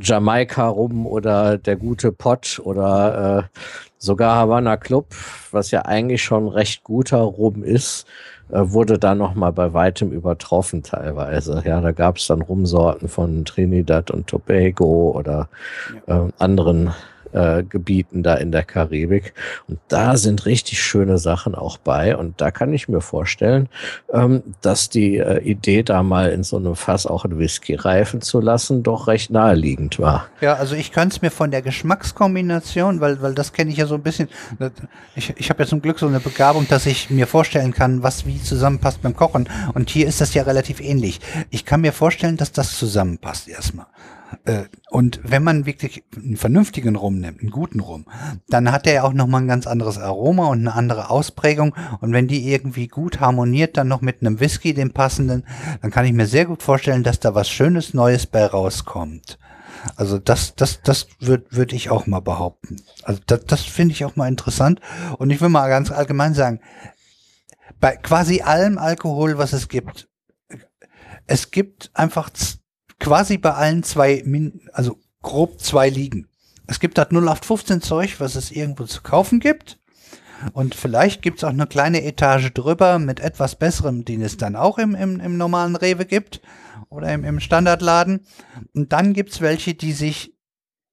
Jamaika 0.00 0.68
rum 0.68 1.06
oder 1.06 1.58
der 1.58 1.76
gute 1.76 2.12
Pot 2.12 2.60
oder 2.62 3.48
äh, 3.54 3.60
sogar 3.98 4.36
Havana 4.36 4.76
Club, 4.76 5.06
was 5.50 5.70
ja 5.70 5.82
eigentlich 5.82 6.22
schon 6.22 6.48
recht 6.48 6.84
guter 6.84 7.18
Rum 7.18 7.62
ist, 7.64 8.06
äh, 8.50 8.60
wurde 8.60 8.98
da 8.98 9.14
noch 9.14 9.34
mal 9.34 9.52
bei 9.52 9.72
weitem 9.72 10.12
übertroffen 10.12 10.82
teilweise. 10.82 11.62
Ja, 11.64 11.80
da 11.80 11.92
gab 11.92 12.18
es 12.18 12.26
dann 12.26 12.42
Rumsorten 12.42 13.08
von 13.08 13.44
Trinidad 13.44 14.10
und 14.10 14.26
Tobago 14.26 15.12
oder 15.16 15.48
äh, 16.06 16.20
anderen 16.38 16.92
äh, 17.36 17.62
Gebieten 17.62 18.22
da 18.22 18.34
in 18.34 18.50
der 18.50 18.64
Karibik. 18.64 19.34
Und 19.68 19.78
da 19.88 20.16
sind 20.16 20.46
richtig 20.46 20.82
schöne 20.82 21.18
Sachen 21.18 21.54
auch 21.54 21.76
bei. 21.76 22.16
Und 22.16 22.40
da 22.40 22.50
kann 22.50 22.72
ich 22.72 22.88
mir 22.88 23.00
vorstellen, 23.00 23.68
ähm, 24.12 24.42
dass 24.62 24.88
die 24.88 25.18
äh, 25.18 25.40
Idee, 25.42 25.82
da 25.82 26.02
mal 26.02 26.30
in 26.30 26.42
so 26.42 26.56
einem 26.56 26.74
Fass 26.74 27.06
auch 27.06 27.24
ein 27.24 27.38
Whisky 27.38 27.74
reifen 27.74 28.22
zu 28.22 28.40
lassen, 28.40 28.82
doch 28.82 29.06
recht 29.06 29.30
naheliegend 29.30 29.98
war. 29.98 30.28
Ja, 30.40 30.54
also 30.54 30.74
ich 30.74 30.90
kann 30.90 31.08
es 31.08 31.20
mir 31.20 31.30
von 31.30 31.50
der 31.50 31.62
Geschmackskombination, 31.62 33.00
weil, 33.00 33.20
weil 33.20 33.34
das 33.34 33.52
kenne 33.52 33.70
ich 33.70 33.76
ja 33.76 33.86
so 33.86 33.94
ein 33.94 34.02
bisschen. 34.02 34.28
Ich, 35.14 35.34
ich 35.36 35.50
habe 35.50 35.62
ja 35.62 35.68
zum 35.68 35.82
Glück 35.82 35.98
so 35.98 36.06
eine 36.06 36.20
Begabung, 36.20 36.66
dass 36.68 36.86
ich 36.86 37.10
mir 37.10 37.26
vorstellen 37.26 37.72
kann, 37.72 38.02
was 38.02 38.26
wie 38.26 38.42
zusammenpasst 38.42 39.02
beim 39.02 39.14
Kochen. 39.14 39.48
Und 39.74 39.90
hier 39.90 40.06
ist 40.06 40.20
das 40.20 40.32
ja 40.34 40.44
relativ 40.44 40.80
ähnlich. 40.80 41.20
Ich 41.50 41.64
kann 41.66 41.82
mir 41.82 41.92
vorstellen, 41.92 42.36
dass 42.36 42.52
das 42.52 42.78
zusammenpasst 42.78 43.48
erstmal. 43.48 43.86
Äh, 44.44 44.64
und 44.90 45.20
wenn 45.22 45.42
man 45.42 45.66
wirklich 45.66 46.04
einen 46.16 46.36
vernünftigen 46.36 46.96
Rum 46.96 47.18
nimmt, 47.18 47.40
einen 47.40 47.50
guten 47.50 47.80
Rum, 47.80 48.06
dann 48.48 48.72
hat 48.72 48.86
er 48.86 48.94
ja 48.94 49.02
auch 49.04 49.12
nochmal 49.12 49.42
ein 49.42 49.48
ganz 49.48 49.66
anderes 49.66 49.98
Aroma 49.98 50.46
und 50.46 50.60
eine 50.60 50.74
andere 50.74 51.10
Ausprägung. 51.10 51.74
Und 52.00 52.12
wenn 52.12 52.28
die 52.28 52.50
irgendwie 52.50 52.88
gut 52.88 53.20
harmoniert, 53.20 53.76
dann 53.76 53.88
noch 53.88 54.00
mit 54.00 54.20
einem 54.20 54.40
Whisky, 54.40 54.74
dem 54.74 54.92
passenden, 54.92 55.44
dann 55.82 55.90
kann 55.90 56.04
ich 56.04 56.12
mir 56.12 56.26
sehr 56.26 56.46
gut 56.46 56.62
vorstellen, 56.62 57.02
dass 57.02 57.20
da 57.20 57.34
was 57.34 57.48
Schönes 57.48 57.94
Neues 57.94 58.26
bei 58.26 58.44
rauskommt. 58.44 59.38
Also 59.94 60.18
das, 60.18 60.54
das, 60.56 60.80
das 60.82 61.06
würde 61.20 61.46
würd 61.50 61.72
ich 61.72 61.90
auch 61.90 62.06
mal 62.06 62.20
behaupten. 62.20 62.82
Also 63.04 63.20
das, 63.26 63.44
das 63.44 63.62
finde 63.62 63.92
ich 63.92 64.04
auch 64.04 64.16
mal 64.16 64.28
interessant. 64.28 64.80
Und 65.18 65.30
ich 65.30 65.40
will 65.40 65.48
mal 65.48 65.68
ganz 65.68 65.90
allgemein 65.90 66.34
sagen, 66.34 66.60
bei 67.78 67.96
quasi 67.96 68.40
allem 68.40 68.78
Alkohol, 68.78 69.38
was 69.38 69.52
es 69.52 69.68
gibt, 69.68 70.08
es 71.26 71.50
gibt 71.50 71.90
einfach 71.94 72.30
quasi 72.98 73.38
bei 73.38 73.52
allen 73.52 73.82
zwei, 73.82 74.24
also 74.72 74.98
grob 75.22 75.60
zwei 75.60 75.88
liegen. 75.88 76.28
Es 76.66 76.80
gibt 76.80 76.98
das 76.98 77.08
0815 77.10 77.80
Zeug, 77.80 78.16
was 78.18 78.34
es 78.34 78.50
irgendwo 78.50 78.84
zu 78.84 79.02
kaufen 79.02 79.40
gibt. 79.40 79.78
Und 80.52 80.74
vielleicht 80.74 81.22
gibt 81.22 81.38
es 81.38 81.44
auch 81.44 81.50
eine 81.50 81.66
kleine 81.66 82.04
Etage 82.04 82.52
drüber 82.52 82.98
mit 82.98 83.20
etwas 83.20 83.56
besserem, 83.56 84.04
den 84.04 84.20
es 84.20 84.36
dann 84.36 84.54
auch 84.54 84.78
im, 84.78 84.94
im, 84.94 85.18
im 85.20 85.36
normalen 85.36 85.76
Rewe 85.76 86.04
gibt 86.04 86.42
oder 86.90 87.12
im, 87.12 87.24
im 87.24 87.40
Standardladen. 87.40 88.26
Und 88.74 88.92
dann 88.92 89.14
gibt 89.14 89.30
es 89.30 89.40
welche, 89.40 89.74
die 89.74 89.92
sich, 89.92 90.34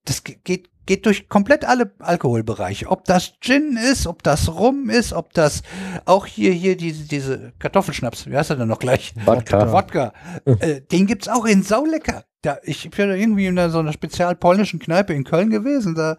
das 0.06 0.24
geht 0.24 0.70
geht 0.86 1.06
durch 1.06 1.30
komplett 1.30 1.66
alle 1.66 1.94
Alkoholbereiche. 2.00 2.90
Ob 2.90 3.06
das 3.06 3.34
Gin 3.40 3.78
ist, 3.78 4.08
ob 4.08 4.24
das 4.24 4.54
Rum 4.54 4.90
ist, 4.90 5.14
ob 5.14 5.34
das 5.34 5.64
auch 6.06 6.26
hier, 6.26 6.52
hier 6.52 6.76
diese, 6.76 7.08
diese 7.08 7.54
Kartoffelschnaps, 7.60 8.28
wie 8.28 8.36
heißt 8.36 8.50
er 8.50 8.58
denn 8.58 8.68
noch 8.68 8.80
gleich? 8.80 9.14
Wodka. 9.26 9.72
Wodka. 9.72 10.14
äh, 10.46 10.82
den 10.82 11.08
gibt's 11.08 11.28
auch 11.28 11.46
in 11.46 11.64
Saulecker. 11.64 12.24
Da, 12.42 12.58
ich 12.64 12.90
bin 12.90 13.10
ja 13.10 13.16
irgendwie 13.16 13.46
in 13.46 13.70
so 13.70 13.80
einer 13.80 13.94
spezial 13.94 14.36
polnischen 14.36 14.80
Kneipe 14.80 15.14
in 15.14 15.24
Köln 15.24 15.50
gewesen. 15.50 15.96
Da 15.96 16.18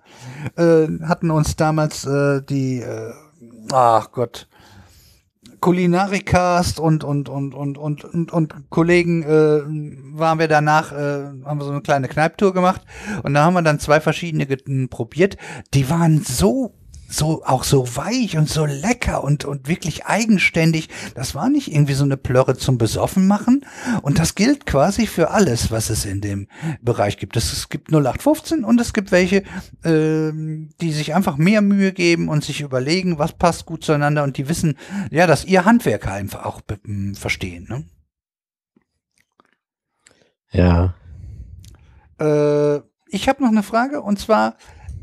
äh, 0.57 0.89
hatten 1.07 1.31
uns 1.31 1.57
damals 1.57 2.07
äh, 2.07 2.41
die, 2.43 2.81
äh, 2.81 3.13
ach 3.73 4.11
Gott, 4.11 4.49
Kulinarikast 5.65 6.79
und 6.79 7.05
und 7.05 7.31
und 7.31 7.55
und 7.55 7.79
und 7.79 8.05
und, 8.05 8.31
und 8.31 8.55
Kollegen 8.69 9.23
äh, 9.23 9.63
waren 10.13 10.39
wir 10.39 10.47
danach 10.47 10.93
äh, 10.93 11.25
haben 11.43 11.59
wir 11.59 11.65
so 11.65 11.71
eine 11.71 11.81
kleine 11.81 12.07
Kneiptour 12.07 12.53
gemacht 12.53 12.83
und 13.23 13.33
da 13.33 13.45
haben 13.47 13.55
wir 13.55 13.63
dann 13.63 13.81
zwei 13.81 13.99
verschiedene 13.99 14.45
probiert. 14.89 15.39
Die 15.73 15.89
waren 15.89 16.23
so 16.23 16.75
so 17.09 17.45
auch 17.45 17.65
so 17.65 17.97
weich 17.97 18.37
und 18.37 18.49
so 18.49 18.67
lecker 18.67 19.23
und 19.23 19.45
und 19.45 19.69
wirklich 19.69 20.07
eigenständig. 20.07 20.89
Das 21.15 21.35
war 21.35 21.49
nicht 21.49 21.73
irgendwie 21.73 21.95
so 21.95 22.05
eine 22.05 22.17
Plörre 22.17 22.57
zum 22.57 22.79
besoffen 22.79 23.27
machen 23.27 23.65
und 24.03 24.19
das 24.19 24.35
gilt 24.35 24.67
quasi 24.67 25.07
für 25.07 25.31
alles, 25.31 25.71
was 25.71 25.91
es 25.91 26.05
in 26.05 26.21
dem 26.21 26.49
Bereich 26.83 27.17
gibt. 27.17 27.37
Es, 27.37 27.53
es 27.53 27.69
gibt 27.69 27.91
0815 27.91 28.65
und 28.65 28.81
es 28.81 28.93
gibt 28.93 29.13
welche, 29.13 29.43
äh, 29.85 30.33
die 30.81 30.93
sich 30.93 31.15
einfach 31.15 31.37
mehr 31.37 31.63
Mühe 31.63 31.93
geben 31.93 32.29
und 32.29 32.45
sich 32.45 32.61
überlegen, 32.61 33.19
was 33.19 33.33
passt 33.33 33.67
gut 33.67 33.85
zueinander 33.85 34.23
und 34.23 34.37
die 34.37 34.49
wissen, 34.49 34.77
ja, 35.11 35.27
dass 35.27 35.45
ihr 35.45 35.65
Handwerker 35.65 36.13
einfach 36.13 36.45
auch 36.45 36.61
verstehen. 37.15 37.67
Ne? 37.69 37.85
Ja. 40.51 40.95
Äh, 42.19 42.81
ich 43.09 43.29
habe 43.29 43.43
noch 43.43 43.51
eine 43.51 43.63
Frage 43.63 44.01
und 44.03 44.19
zwar 44.19 44.57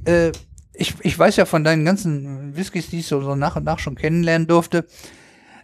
äh, 0.05 0.31
ich, 0.73 0.95
ich 1.01 1.17
weiß 1.17 1.35
ja 1.35 1.45
von 1.45 1.63
deinen 1.63 1.85
ganzen 1.85 2.55
Whiskys, 2.55 2.89
die 2.89 2.99
ich 2.99 3.07
so, 3.07 3.21
so 3.21 3.35
nach 3.35 3.55
und 3.55 3.63
nach 3.63 3.79
schon 3.79 3.95
kennenlernen 3.95 4.47
durfte. 4.47 4.85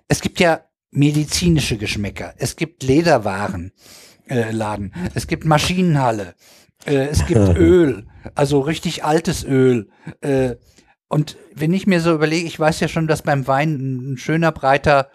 Es 0.08 0.22
gibt 0.22 0.40
ja 0.40 0.61
medizinische 0.92 1.77
Geschmäcker. 1.77 2.34
Es 2.38 2.56
gibt 2.56 2.84
Lederwaren. 2.84 3.72
Äh, 4.30 4.52
Laden. 4.52 4.94
Es 5.14 5.27
gibt 5.27 5.45
Maschinenhalle. 5.45 6.36
Äh, 6.86 7.08
es 7.08 7.26
gibt 7.26 7.40
Öl, 7.58 8.08
also 8.36 8.60
richtig 8.60 9.03
altes 9.03 9.45
Öl. 9.45 9.90
Äh, 10.22 10.56
und 11.08 11.38
wenn 11.56 11.74
ich 11.74 11.88
mir 11.88 12.02
so 12.02 12.14
überlege, 12.14 12.45
ich 12.45 12.60
weiß 12.60 12.82
ja 12.82 12.90
schon, 12.90 13.08
dass 13.08 13.22
beim 13.22 13.48
Wein 13.48 14.14
ein 14.14 14.18
schöner 14.18 14.52
breiter 14.52 15.10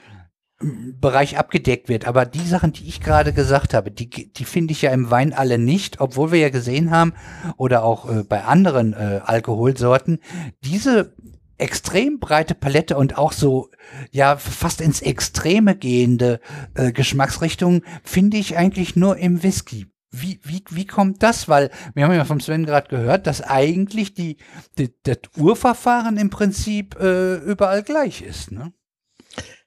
Bereich 1.00 1.39
abgedeckt 1.39 1.89
wird. 1.89 2.07
Aber 2.07 2.26
die 2.26 2.47
Sachen, 2.47 2.73
die 2.73 2.86
ich 2.86 3.00
gerade 3.00 3.32
gesagt 3.32 3.74
habe, 3.74 3.91
die, 3.91 4.32
die 4.32 4.44
finde 4.44 4.73
ich 4.73 4.82
ja 4.82 4.91
im 4.91 5.10
Wein 5.10 5.32
alle 5.32 5.58
nicht, 5.58 6.00
obwohl 6.00 6.32
wir 6.32 6.39
ja 6.39 6.50
gesehen 6.50 6.91
haben 6.91 7.12
oder 7.57 7.84
auch 7.84 8.08
äh, 8.10 8.23
bei 8.23 8.44
anderen 8.44 8.92
äh, 8.92 9.20
Alkoholsorten, 9.24 10.20
diese 10.65 11.15
extrem 11.58 12.18
breite 12.18 12.55
Palette 12.55 12.97
und 12.97 13.18
auch 13.18 13.32
so 13.32 13.70
ja 14.10 14.36
fast 14.36 14.81
ins 14.81 15.00
Extreme 15.00 15.76
gehende 15.76 16.41
äh, 16.74 16.92
Geschmacksrichtungen 16.92 17.82
finde 18.02 18.36
ich 18.36 18.57
eigentlich 18.57 18.97
nur 18.97 19.16
im 19.16 19.42
Whisky. 19.42 19.86
Wie, 20.10 20.41
wie, 20.42 20.62
wie 20.68 20.86
kommt 20.86 21.23
das? 21.23 21.49
Weil 21.49 21.70
wir 21.94 22.05
haben 22.05 22.15
ja 22.15 22.24
vom 22.26 22.41
Sven 22.41 22.66
gerade 22.66 22.89
gehört, 22.89 23.26
dass 23.26 23.41
eigentlich 23.41 24.12
die, 24.12 24.36
die, 24.76 24.92
das 25.05 25.18
Urverfahren 25.39 26.18
im 26.18 26.28
Prinzip 26.28 27.00
äh, 27.00 27.36
überall 27.36 27.82
gleich 27.82 28.20
ist. 28.20 28.52
Ne? 28.52 28.73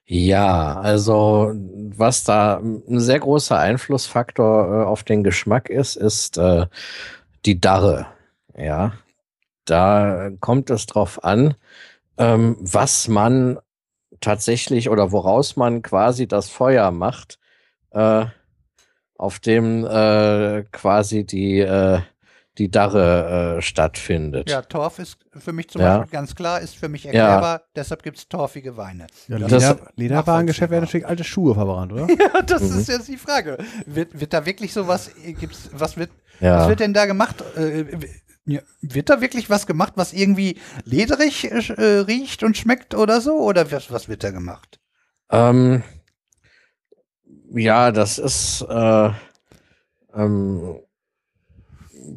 Ja, 0.08 0.78
also 0.80 1.52
was 1.54 2.22
da 2.22 2.58
ein 2.58 3.00
sehr 3.00 3.18
großer 3.18 3.58
Einflussfaktor 3.58 4.82
äh, 4.82 4.84
auf 4.86 5.02
den 5.02 5.24
Geschmack 5.24 5.68
ist, 5.68 5.96
ist 5.96 6.38
äh, 6.38 6.66
die 7.44 7.60
Darre. 7.60 8.06
Ja, 8.56 8.92
da 9.64 10.30
kommt 10.40 10.70
es 10.70 10.86
drauf 10.86 11.24
an, 11.24 11.54
ähm, 12.18 12.56
was 12.60 13.08
man 13.08 13.58
tatsächlich 14.20 14.90
oder 14.90 15.12
woraus 15.12 15.56
man 15.56 15.82
quasi 15.82 16.28
das 16.28 16.48
Feuer 16.50 16.92
macht, 16.92 17.40
äh, 17.90 18.26
auf 19.18 19.40
dem 19.40 19.84
äh, 19.86 20.64
quasi 20.72 21.24
die 21.26 21.60
äh, 21.60 22.00
die 22.58 22.70
Darre 22.70 23.56
äh, 23.58 23.62
stattfindet. 23.62 24.48
Ja, 24.48 24.62
Torf 24.62 24.98
ist 24.98 25.18
für 25.36 25.52
mich 25.52 25.68
zum 25.68 25.82
ja. 25.82 25.98
Beispiel 25.98 26.12
ganz 26.12 26.34
klar, 26.34 26.60
ist 26.60 26.76
für 26.76 26.88
mich 26.88 27.06
erklärbar, 27.06 27.58
ja. 27.58 27.64
deshalb 27.74 28.02
gibt 28.02 28.18
es 28.18 28.28
torfige 28.28 28.76
Weine. 28.76 29.06
Ja, 29.28 29.36
Leder, 29.36 29.78
Lederwarengeschäft 29.96 30.70
werden 30.70 30.84
natürlich 30.84 31.06
alte 31.06 31.24
Schuhe 31.24 31.54
verbrannt, 31.54 31.92
oder? 31.92 32.08
ja, 32.18 32.42
das 32.42 32.62
mhm. 32.62 32.78
ist 32.78 32.88
jetzt 32.88 33.08
die 33.08 33.18
Frage. 33.18 33.58
Wird, 33.84 34.18
wird 34.18 34.32
da 34.32 34.46
wirklich 34.46 34.72
sowas, 34.72 35.10
gibt's, 35.38 35.70
was 35.72 35.96
wird, 35.96 36.10
was 36.40 36.68
wird 36.68 36.80
denn 36.80 36.94
da 36.94 37.06
gemacht? 37.06 37.42
Äh, 37.56 37.84
Ja. 38.48 38.60
Wird 38.80 39.10
da 39.10 39.20
wirklich 39.20 39.50
was 39.50 39.66
gemacht, 39.66 39.94
was 39.96 40.12
irgendwie 40.12 40.60
lederig 40.84 41.50
äh, 41.50 41.82
riecht 41.82 42.44
und 42.44 42.56
schmeckt 42.56 42.94
oder 42.94 43.20
so? 43.20 43.40
Oder 43.40 43.72
was, 43.72 43.90
was 43.90 44.08
wird 44.08 44.22
da 44.22 44.30
gemacht? 44.30 44.78
Ähm, 45.30 45.82
ja, 47.50 47.90
das 47.90 48.18
ist 48.18 48.64
äh, 48.68 49.10
ähm, 50.14 50.78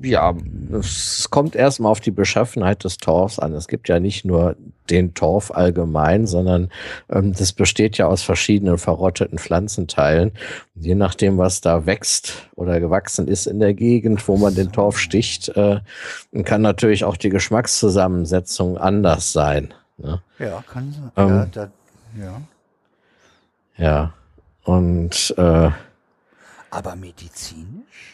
ja, 0.02 0.36
es 0.72 1.30
kommt 1.30 1.56
erstmal 1.56 1.92
auf 1.92 2.00
die 2.00 2.12
Beschaffenheit 2.12 2.84
des 2.84 2.98
Torfs 2.98 3.40
an. 3.40 3.54
Es 3.54 3.68
gibt 3.68 3.90
ja 3.90 4.00
nicht 4.00 4.26
nur 4.26 4.56
den 4.90 5.14
Torf 5.14 5.52
allgemein, 5.52 6.26
sondern 6.26 6.70
ähm, 7.10 7.34
das 7.34 7.54
besteht 7.54 7.98
ja 7.98 8.08
aus 8.08 8.24
verschiedenen 8.24 8.78
verrotteten 8.78 9.38
Pflanzenteilen. 9.38 10.32
Und 10.76 10.86
je 10.86 10.96
nachdem, 10.96 11.38
was 11.38 11.62
da 11.62 11.86
wächst 11.86 12.50
oder 12.56 12.80
gewachsen 12.80 13.28
ist 13.28 13.46
in 13.46 13.60
der 13.60 13.74
Gegend, 13.74 14.28
wo 14.28 14.38
man 14.38 14.56
den 14.56 14.72
Torf 14.72 14.98
sticht, 14.98 15.50
äh, 15.50 15.80
kann 16.44 16.62
natürlich 16.62 17.04
auch 17.04 17.18
die 17.18 17.30
Geschmackszusammensetzung 17.30 18.78
anders 18.78 19.32
sein. 19.32 19.74
Ne? 19.98 20.22
Ja, 20.40 20.64
kann 20.72 20.92
sein. 20.92 21.12
Ähm, 21.18 21.30
ja, 21.30 21.46
da, 21.46 21.72
ja. 22.18 22.42
Ja. 23.78 24.14
Und 24.64 25.34
äh, 25.38 25.70
Aber 26.70 26.96
medizinisch? 26.96 28.09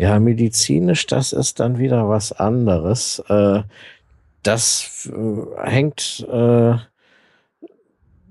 Ja, 0.00 0.18
medizinisch, 0.18 1.04
das 1.06 1.34
ist 1.34 1.60
dann 1.60 1.76
wieder 1.76 2.08
was 2.08 2.32
anderes. 2.32 3.22
Äh, 3.28 3.64
das 4.42 5.10
äh, 5.12 5.68
hängt, 5.68 6.26
äh, 6.26 6.76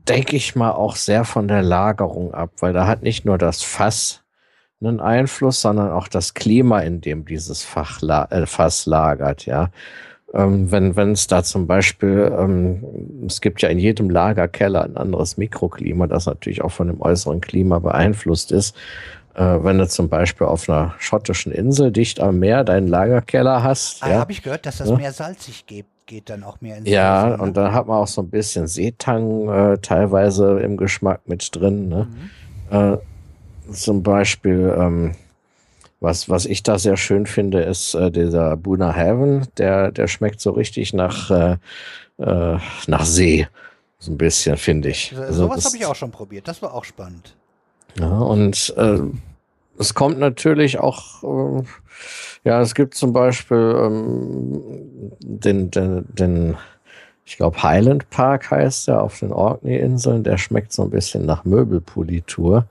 denke 0.08 0.36
ich 0.36 0.56
mal, 0.56 0.72
auch 0.72 0.96
sehr 0.96 1.26
von 1.26 1.48
der 1.48 1.62
Lagerung 1.62 2.34
ab, 2.34 2.54
weil 2.62 2.74
da 2.74 2.88
hat 2.88 3.04
nicht 3.04 3.24
nur 3.24 3.38
das 3.38 3.62
Fass 3.62 4.24
einen 4.82 5.00
Einfluss, 5.00 5.62
sondern 5.62 5.92
auch 5.92 6.08
das 6.08 6.34
Klima, 6.34 6.80
in 6.80 7.02
dem 7.02 7.26
dieses 7.26 7.64
Fach 7.64 8.02
la 8.02 8.26
äh, 8.32 8.48
Fass 8.48 8.88
lagert, 8.88 9.46
ja. 9.46 9.70
Ähm, 10.34 10.72
wenn 10.72 11.12
es 11.12 11.28
da 11.28 11.44
zum 11.44 11.68
Beispiel, 11.68 12.32
ähm, 12.36 12.84
es 13.28 13.42
gibt 13.42 13.62
ja 13.62 13.70
in 13.70 13.78
jedem 13.78 14.10
Lagerkeller 14.10 14.84
ein 14.86 14.98
anderes 14.98 15.38
Mikroklima, 15.38 16.08
das 16.08 16.26
natürlich 16.26 16.64
auch 16.64 16.72
von 16.72 16.88
dem 16.88 17.00
äußeren 17.00 17.42
Klima 17.42 17.78
beeinflusst 17.78 18.52
ist. 18.52 18.76
Äh, 19.36 19.64
wenn 19.64 19.78
du 19.78 19.88
zum 19.88 20.10
Beispiel 20.10 20.48
auf 20.48 20.70
einer 20.70 20.96
schottischen 21.00 21.52
Insel 21.52 21.92
dicht 21.92 22.20
am 22.20 22.40
Meer 22.40 22.64
deinen 22.64 22.88
Lagerkeller 22.88 23.64
hast. 23.64 24.04
Ah, 24.04 24.10
ja, 24.10 24.20
habe 24.20 24.32
ich 24.32 24.42
gehört, 24.42 24.66
dass 24.66 24.78
das 24.78 24.90
Ja. 24.90 24.96
mehr 24.96 25.14
salzig 25.14 25.66
geht, 25.66 25.86
geht 26.06 26.30
dann 26.30 26.44
auch 26.44 26.60
mehr 26.62 26.78
ins 26.78 26.90
ja, 26.90 27.28
Essen, 27.28 27.38
ne? 27.38 27.44
und 27.44 27.58
dann 27.58 27.72
hat 27.74 27.88
man 27.88 27.98
auch 27.98 28.08
so 28.08 28.22
ein 28.22 28.30
bisschen 28.30 28.68
Seetang 28.68 29.48
äh, 29.48 29.78
teilweise 29.78 30.60
im 30.60 30.78
Geschmack 30.78 31.22
mit 31.26 31.56
drin. 31.56 31.88
Ne? 31.88 32.08
Mhm. 32.70 32.94
Äh, 32.94 32.98
zum 33.74 34.02
Beispiel, 34.04 34.74
ähm, 34.78 35.16
was, 36.00 36.30
was 36.30 36.46
ich 36.46 36.64
da 36.64 36.80
sehr 36.80 36.98
schön 36.98 37.26
finde, 37.26 37.62
ist 37.62 37.94
äh, 37.94 38.10
dieser 38.10 38.56
Buna 38.58 38.94
Heaven. 38.94 39.48
Der, 39.58 39.92
der 39.92 40.08
schmeckt 40.08 40.40
so 40.42 40.52
richtig 40.52 40.94
nach, 40.94 41.30
äh, 41.30 41.58
äh, 42.18 42.58
nach 42.88 43.06
See. 43.06 43.48
So 44.00 44.14
ein 44.14 44.18
bisschen, 44.18 44.56
finde 44.56 44.90
ich. 44.90 45.14
So, 45.14 45.22
Also 45.22 45.44
sowas 45.44 45.66
habe 45.66 45.76
ich 45.76 45.86
auch 45.86 45.96
schon 45.96 46.12
probiert. 46.12 46.48
Das 46.48 46.62
war 46.62 46.74
auch 46.74 46.86
spannend. 46.86 47.36
Ja, 48.00 48.20
und 48.20 48.74
äh, 48.78 49.00
es 49.78 49.94
kommt 49.94 50.20
natürlich 50.20 50.80
auch, 50.80 51.24
äh, 51.24 51.64
ja, 52.44 52.62
es 52.62 52.74
gibt 52.76 52.96
zum 52.96 53.14
Beispiel 53.14 53.76
ähm, 53.78 54.62
den, 55.20 55.72
den, 55.72 56.06
den 56.10 56.58
ich 57.26 57.38
glaube 57.38 57.62
Highland 57.62 58.10
Park 58.10 58.50
heißt 58.52 58.88
der 58.88 59.02
auf 59.04 59.20
den 59.20 59.32
Orkney-Inseln, 59.32 60.24
der 60.24 60.38
schmeckt 60.38 60.74
so 60.74 60.84
ein 60.84 60.90
bisschen 60.90 61.26
nach 61.26 61.46
Möbelpolitur. 61.46 62.66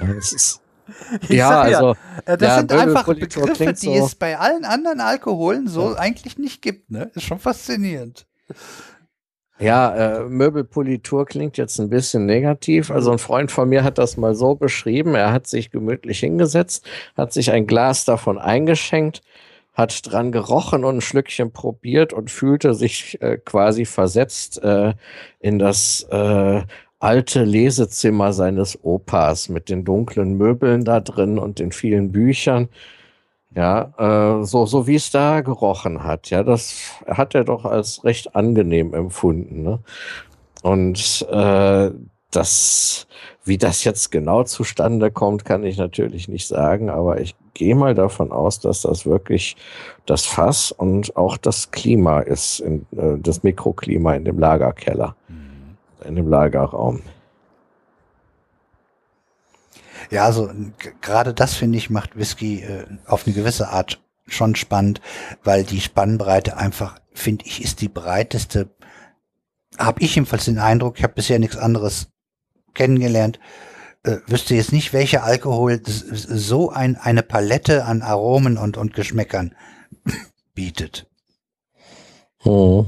Ja, 0.00 0.06
es 0.18 0.32
ist, 0.32 0.60
ja, 1.28 1.48
sag 1.48 1.70
ja, 1.70 1.78
also 1.78 2.00
Äh, 2.26 2.36
Das 2.36 2.48
Ja, 2.48 2.58
sind 2.58 2.72
einfach 2.72 3.04
Begriffe, 3.06 3.72
die 3.72 3.74
so- 3.74 3.92
es 4.04 4.14
bei 4.14 4.38
allen 4.38 4.64
anderen 4.64 5.00
Alkoholen 5.00 5.68
so 5.68 5.94
eigentlich 5.96 6.36
nicht 6.38 6.60
gibt. 6.62 6.90
Ne? 6.90 7.10
Ist 7.14 7.24
schon 7.24 7.38
faszinierend. 7.38 8.26
Ja, 9.60 10.20
äh, 10.20 10.24
Möbelpolitur 10.28 11.26
klingt 11.26 11.56
jetzt 11.56 11.80
ein 11.80 11.90
bisschen 11.90 12.26
negativ. 12.26 12.92
Also 12.92 13.10
ein 13.10 13.18
Freund 13.18 13.50
von 13.50 13.68
mir 13.68 13.82
hat 13.82 13.98
das 13.98 14.16
mal 14.16 14.34
so 14.36 14.54
beschrieben. 14.54 15.16
Er 15.16 15.32
hat 15.32 15.48
sich 15.48 15.70
gemütlich 15.70 16.20
hingesetzt, 16.20 16.86
hat 17.16 17.32
sich 17.32 17.50
ein 17.50 17.66
Glas 17.66 18.04
davon 18.04 18.38
eingeschenkt, 18.38 19.20
hat 19.74 20.00
dran 20.10 20.30
gerochen 20.30 20.84
und 20.84 20.98
ein 20.98 21.00
Schlückchen 21.00 21.52
probiert 21.52 22.12
und 22.12 22.30
fühlte 22.30 22.74
sich 22.74 23.20
äh, 23.20 23.38
quasi 23.38 23.84
versetzt 23.84 24.62
äh, 24.62 24.94
in 25.40 25.58
das 25.58 26.06
äh, 26.10 26.62
alte 27.00 27.44
Lesezimmer 27.44 28.32
seines 28.32 28.78
Opas 28.84 29.48
mit 29.48 29.68
den 29.70 29.84
dunklen 29.84 30.34
Möbeln 30.36 30.84
da 30.84 31.00
drin 31.00 31.38
und 31.38 31.58
den 31.58 31.72
vielen 31.72 32.12
Büchern. 32.12 32.68
Ja, 33.54 33.92
äh, 34.40 34.44
so, 34.44 34.66
so 34.66 34.86
wie 34.86 34.96
es 34.96 35.10
da 35.10 35.40
gerochen 35.40 36.04
hat. 36.04 36.30
Ja, 36.30 36.42
das 36.42 36.92
hat 37.06 37.34
er 37.34 37.44
doch 37.44 37.64
als 37.64 38.04
recht 38.04 38.36
angenehm 38.36 38.94
empfunden. 38.94 39.62
Ne? 39.62 39.78
Und 40.62 41.26
äh, 41.30 41.90
das, 42.30 43.06
wie 43.44 43.56
das 43.56 43.84
jetzt 43.84 44.10
genau 44.10 44.44
zustande 44.44 45.10
kommt, 45.10 45.44
kann 45.44 45.64
ich 45.64 45.78
natürlich 45.78 46.28
nicht 46.28 46.46
sagen, 46.46 46.90
aber 46.90 47.20
ich 47.20 47.34
gehe 47.54 47.74
mal 47.74 47.94
davon 47.94 48.32
aus, 48.32 48.60
dass 48.60 48.82
das 48.82 49.06
wirklich 49.06 49.56
das 50.04 50.26
Fass 50.26 50.70
und 50.70 51.16
auch 51.16 51.36
das 51.38 51.70
Klima 51.70 52.20
ist, 52.20 52.60
in, 52.60 52.86
äh, 52.96 53.18
das 53.18 53.42
Mikroklima 53.42 54.14
in 54.14 54.24
dem 54.24 54.38
Lagerkeller, 54.38 55.16
in 56.06 56.16
dem 56.16 56.28
Lagerraum. 56.28 57.00
Ja, 60.10 60.24
also 60.24 60.50
gerade 61.00 61.34
das 61.34 61.54
finde 61.54 61.78
ich 61.78 61.90
macht 61.90 62.16
Whisky 62.16 62.62
äh, 62.62 62.86
auf 63.06 63.26
eine 63.26 63.34
gewisse 63.34 63.68
Art 63.68 64.00
schon 64.26 64.54
spannend, 64.56 65.00
weil 65.42 65.64
die 65.64 65.80
Spannbreite 65.80 66.56
einfach, 66.56 66.98
finde 67.12 67.44
ich, 67.46 67.62
ist 67.62 67.80
die 67.80 67.88
breiteste. 67.88 68.70
Habe 69.78 70.02
ich 70.02 70.14
jedenfalls 70.14 70.46
den 70.46 70.58
Eindruck, 70.58 70.98
ich 70.98 71.04
habe 71.04 71.14
bisher 71.14 71.38
nichts 71.38 71.56
anderes 71.56 72.08
kennengelernt, 72.74 73.38
äh, 74.04 74.18
wüsste 74.26 74.54
jetzt 74.54 74.72
nicht, 74.72 74.92
welcher 74.92 75.24
Alkohol 75.24 75.80
so 75.84 76.70
ein, 76.70 76.96
eine 76.96 77.22
Palette 77.22 77.84
an 77.84 78.02
Aromen 78.02 78.56
und, 78.56 78.76
und 78.76 78.94
Geschmäckern 78.94 79.54
bietet. 80.54 81.06
Hm. 82.38 82.86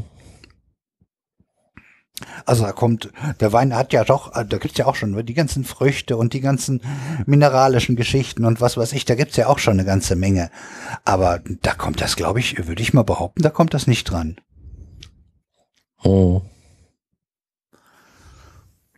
Also 2.47 2.65
da 2.65 2.73
kommt, 2.73 3.11
der 3.41 3.53
Wein 3.53 3.75
hat 3.75 3.93
ja 3.93 4.05
doch, 4.05 4.33
da 4.33 4.59
gibt's 4.59 4.79
ja 4.79 4.87
auch 4.87 4.95
schon 4.95 5.25
die 5.27 5.35
ganzen 5.35 5.65
Früchte 5.65 6.17
und 6.17 6.33
die 6.33 6.41
ganzen 6.41 6.83
mineralischen 7.27 7.97
Geschichten 7.97 8.45
und 8.45 8.61
was 8.61 8.77
weiß 8.77 8.93
ich, 8.93 9.05
da 9.05 9.15
gibt's 9.15 9.37
ja 9.37 9.47
auch 9.49 9.59
schon 9.59 9.75
eine 9.75 9.85
ganze 9.85 10.17
Menge. 10.17 10.51
Aber 11.05 11.41
da 11.63 11.75
kommt 11.75 12.01
das, 12.01 12.17
glaube 12.17 12.41
ich, 12.41 12.67
würde 12.67 12.83
ich 12.83 12.93
mal 12.95 13.03
behaupten, 13.05 13.43
da 13.43 13.51
kommt 13.51 13.75
das 13.75 13.87
nicht 13.87 14.05
dran. 14.05 14.37
Hm. 15.99 16.41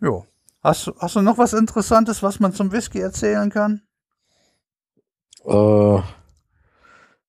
Jo. 0.00 0.26
Hast, 0.62 0.86
du- 0.86 0.94
hast 0.98 1.16
du 1.16 1.22
noch 1.22 1.38
was 1.38 1.52
Interessantes, 1.52 2.22
was 2.22 2.38
man 2.40 2.52
zum 2.52 2.70
Whisky 2.72 3.00
erzählen 3.00 3.50
kann? 3.50 3.82
Äh, 5.44 5.98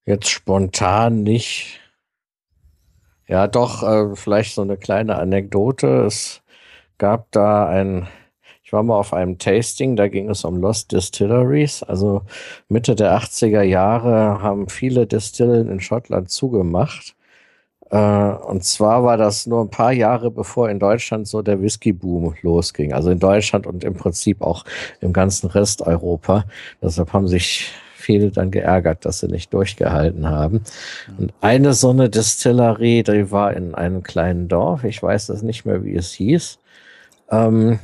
jetzt 0.05 0.29
spontan 0.29 1.23
nicht. 1.23 1.79
Ja, 3.33 3.47
doch, 3.47 3.81
äh, 3.81 4.15
vielleicht 4.15 4.53
so 4.53 4.61
eine 4.61 4.77
kleine 4.77 5.15
Anekdote. 5.15 6.05
Es 6.05 6.43
gab 6.99 7.31
da 7.31 7.67
ein, 7.67 8.07
ich 8.63 8.71
war 8.73 8.83
mal 8.83 8.95
auf 8.95 9.11
einem 9.11 9.39
Tasting, 9.39 9.95
da 9.95 10.07
ging 10.07 10.29
es 10.29 10.45
um 10.45 10.57
Lost 10.57 10.91
Distilleries. 10.91 11.81
Also 11.81 12.21
Mitte 12.69 12.93
der 12.95 13.17
80er 13.17 13.63
Jahre 13.63 14.43
haben 14.43 14.69
viele 14.69 15.07
Distillen 15.07 15.67
in 15.67 15.79
Schottland 15.79 16.29
zugemacht. 16.29 17.15
Äh, 17.91 17.97
und 17.97 18.63
zwar 18.65 19.03
war 19.03 19.17
das 19.17 19.47
nur 19.47 19.61
ein 19.61 19.71
paar 19.71 19.93
Jahre 19.93 20.31
bevor 20.31 20.69
in 20.69 20.79
Deutschland 20.79 21.27
so 21.27 21.41
der 21.41 21.59
Whisky-Boom 21.59 22.35
losging. 22.43 22.93
Also 22.93 23.09
in 23.11 23.19
Deutschland 23.19 23.65
und 23.67 23.83
im 23.83 23.95
Prinzip 23.95 24.43
auch 24.43 24.63
im 25.01 25.13
ganzen 25.13 25.47
Rest 25.49 25.81
Europa. 25.81 26.45
Deshalb 26.83 27.13
haben 27.13 27.27
sich 27.27 27.73
viele 28.03 28.31
dann 28.31 28.51
geärgert, 28.51 29.05
dass 29.05 29.19
sie 29.19 29.27
nicht 29.27 29.53
durchgehalten 29.53 30.29
haben. 30.29 30.61
Und 31.17 31.33
eine 31.41 31.73
so 31.73 31.89
eine 31.89 32.09
Distillerie, 32.09 33.03
die 33.03 33.31
war 33.31 33.53
in 33.53 33.73
einem 33.73 34.03
kleinen 34.03 34.47
Dorf. 34.47 34.83
Ich 34.83 35.01
weiß 35.01 35.27
das 35.27 35.41
nicht 35.41 35.65
mehr, 35.65 35.83
wie 35.83 35.95
es 35.95 36.11
hieß. 36.13 36.59
Ähm, 37.31 37.79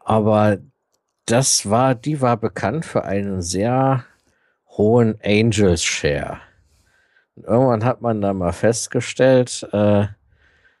aber 0.00 0.58
das 1.26 1.68
war, 1.70 1.94
die 1.94 2.20
war 2.20 2.36
bekannt 2.36 2.84
für 2.84 3.04
einen 3.04 3.42
sehr 3.42 4.04
hohen 4.76 5.18
Angels 5.24 5.84
Share. 5.84 6.38
Und 7.36 7.44
irgendwann 7.44 7.84
hat 7.84 8.00
man 8.00 8.20
da 8.20 8.32
mal 8.32 8.52
festgestellt, 8.52 9.66
äh, 9.72 10.06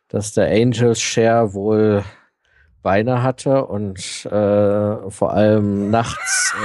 dass 0.08 0.32
der 0.32 0.48
Angels 0.50 1.00
Share 1.00 1.54
wohl 1.54 2.04
Beine 2.82 3.22
hatte 3.22 3.66
und 3.66 4.26
äh, 4.26 5.10
vor 5.10 5.32
allem 5.32 5.90
nachts. 5.90 6.54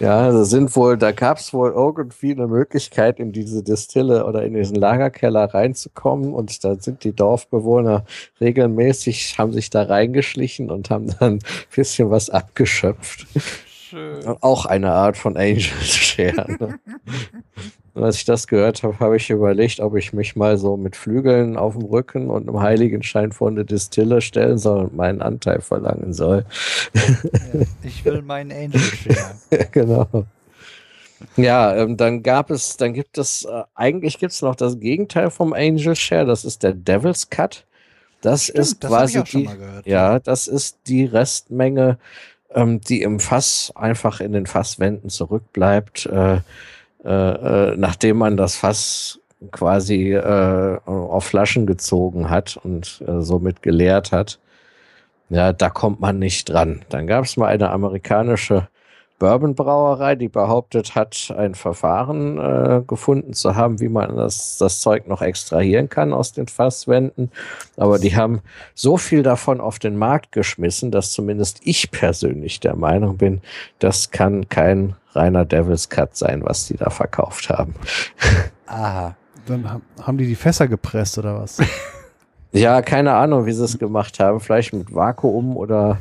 Ja, 0.00 0.30
da 0.30 0.44
sind 0.44 0.74
wohl, 0.76 0.98
da 0.98 1.12
gab 1.12 1.38
es 1.38 1.54
wohl 1.54 1.70
irgendwie 1.70 2.32
eine 2.32 2.46
Möglichkeit, 2.46 3.20
in 3.20 3.32
diese 3.32 3.62
Distille 3.62 4.26
oder 4.26 4.44
in 4.44 4.52
diesen 4.52 4.76
Lagerkeller 4.76 5.54
reinzukommen 5.54 6.34
und 6.34 6.62
da 6.62 6.74
sind 6.74 7.04
die 7.04 7.14
Dorfbewohner 7.14 8.04
regelmäßig, 8.40 9.38
haben 9.38 9.52
sich 9.52 9.70
da 9.70 9.84
reingeschlichen 9.84 10.70
und 10.70 10.90
haben 10.90 11.14
dann 11.18 11.34
ein 11.34 11.38
bisschen 11.74 12.10
was 12.10 12.28
abgeschöpft. 12.28 13.26
Schön. 13.94 14.36
Auch 14.40 14.66
eine 14.66 14.92
Art 14.92 15.16
von 15.16 15.36
Angel 15.36 15.60
Share. 15.82 16.56
Ne? 16.58 16.78
als 18.02 18.16
ich 18.16 18.24
das 18.24 18.46
gehört 18.46 18.82
habe, 18.82 18.98
habe 18.98 19.16
ich 19.16 19.30
überlegt, 19.30 19.80
ob 19.80 19.96
ich 19.96 20.12
mich 20.12 20.34
mal 20.34 20.58
so 20.58 20.76
mit 20.76 20.96
Flügeln 20.96 21.56
auf 21.56 21.74
dem 21.74 21.84
Rücken 21.84 22.28
und 22.28 22.48
einem 22.48 22.60
Heiligenschein 22.60 23.32
vor 23.32 23.48
eine 23.48 23.64
Distille 23.64 24.20
stellen 24.20 24.58
soll 24.58 24.86
und 24.86 24.96
meinen 24.96 25.22
Anteil 25.22 25.60
verlangen 25.60 26.12
soll. 26.12 26.44
ich 27.82 28.04
will 28.04 28.22
meinen 28.22 28.50
Angel 28.50 28.80
Share. 28.80 29.68
genau. 29.72 30.08
Ja, 31.36 31.74
ähm, 31.76 31.96
dann 31.96 32.22
gab 32.22 32.50
es, 32.50 32.76
dann 32.76 32.92
gibt 32.92 33.16
es, 33.16 33.44
äh, 33.44 33.62
eigentlich 33.74 34.18
gibt 34.18 34.32
es 34.32 34.42
noch 34.42 34.56
das 34.56 34.78
Gegenteil 34.80 35.30
vom 35.30 35.52
Angel 35.52 35.94
Share, 35.94 36.26
das 36.26 36.44
ist 36.44 36.62
der 36.62 36.72
Devil's 36.72 37.30
Cut. 37.30 37.64
Das 38.20 38.44
Stimmt, 38.44 38.58
ist 38.58 38.80
quasi 38.80 39.20
das 39.20 39.30
die, 39.30 39.44
gehört, 39.44 39.86
ja, 39.86 40.18
das 40.18 40.48
ist 40.48 40.78
die 40.86 41.04
Restmenge, 41.04 41.98
ähm, 42.54 42.80
die 42.80 43.02
im 43.02 43.20
Fass 43.20 43.72
einfach 43.74 44.20
in 44.20 44.32
den 44.32 44.46
Fasswänden 44.46 45.10
zurückbleibt, 45.10 46.06
äh, 46.06 46.40
äh, 47.04 47.08
äh, 47.08 47.76
nachdem 47.76 48.18
man 48.18 48.36
das 48.36 48.56
Fass 48.56 49.20
quasi 49.50 50.12
äh, 50.12 50.78
auf 50.86 51.24
Flaschen 51.24 51.66
gezogen 51.66 52.30
hat 52.30 52.58
und 52.62 53.02
äh, 53.06 53.20
somit 53.20 53.62
geleert 53.62 54.12
hat. 54.12 54.38
Ja, 55.28 55.52
da 55.52 55.70
kommt 55.70 56.00
man 56.00 56.18
nicht 56.18 56.48
dran. 56.48 56.82
Dann 56.88 57.06
gab 57.06 57.24
es 57.24 57.36
mal 57.36 57.48
eine 57.48 57.70
amerikanische 57.70 58.68
Bourbon-Brauerei, 59.18 60.16
die 60.16 60.28
behauptet 60.28 60.94
hat, 60.94 61.32
ein 61.36 61.54
Verfahren 61.54 62.38
äh, 62.38 62.82
gefunden 62.86 63.32
zu 63.32 63.54
haben, 63.54 63.80
wie 63.80 63.88
man 63.88 64.16
das, 64.16 64.58
das 64.58 64.80
Zeug 64.80 65.06
noch 65.06 65.22
extrahieren 65.22 65.88
kann 65.88 66.12
aus 66.12 66.32
den 66.32 66.48
Fasswänden. 66.48 67.30
Aber 67.76 67.98
die 67.98 68.16
haben 68.16 68.40
so 68.74 68.96
viel 68.96 69.22
davon 69.22 69.60
auf 69.60 69.78
den 69.78 69.96
Markt 69.96 70.32
geschmissen, 70.32 70.90
dass 70.90 71.12
zumindest 71.12 71.60
ich 71.64 71.90
persönlich 71.90 72.60
der 72.60 72.76
Meinung 72.76 73.16
bin, 73.16 73.40
das 73.78 74.10
kann 74.10 74.48
kein 74.48 74.96
reiner 75.12 75.44
Devil's 75.44 75.88
Cut 75.88 76.16
sein, 76.16 76.42
was 76.44 76.66
die 76.66 76.76
da 76.76 76.90
verkauft 76.90 77.48
haben. 77.48 77.74
Aha. 78.66 79.16
Dann 79.46 79.82
haben 80.00 80.18
die 80.18 80.26
die 80.26 80.34
Fässer 80.34 80.68
gepresst 80.68 81.18
oder 81.18 81.38
was? 81.40 81.58
ja, 82.52 82.80
keine 82.82 83.12
Ahnung, 83.12 83.46
wie 83.46 83.52
sie 83.52 83.64
es 83.64 83.78
gemacht 83.78 84.18
haben. 84.18 84.40
Vielleicht 84.40 84.72
mit 84.72 84.94
Vakuum 84.94 85.56
oder 85.56 85.98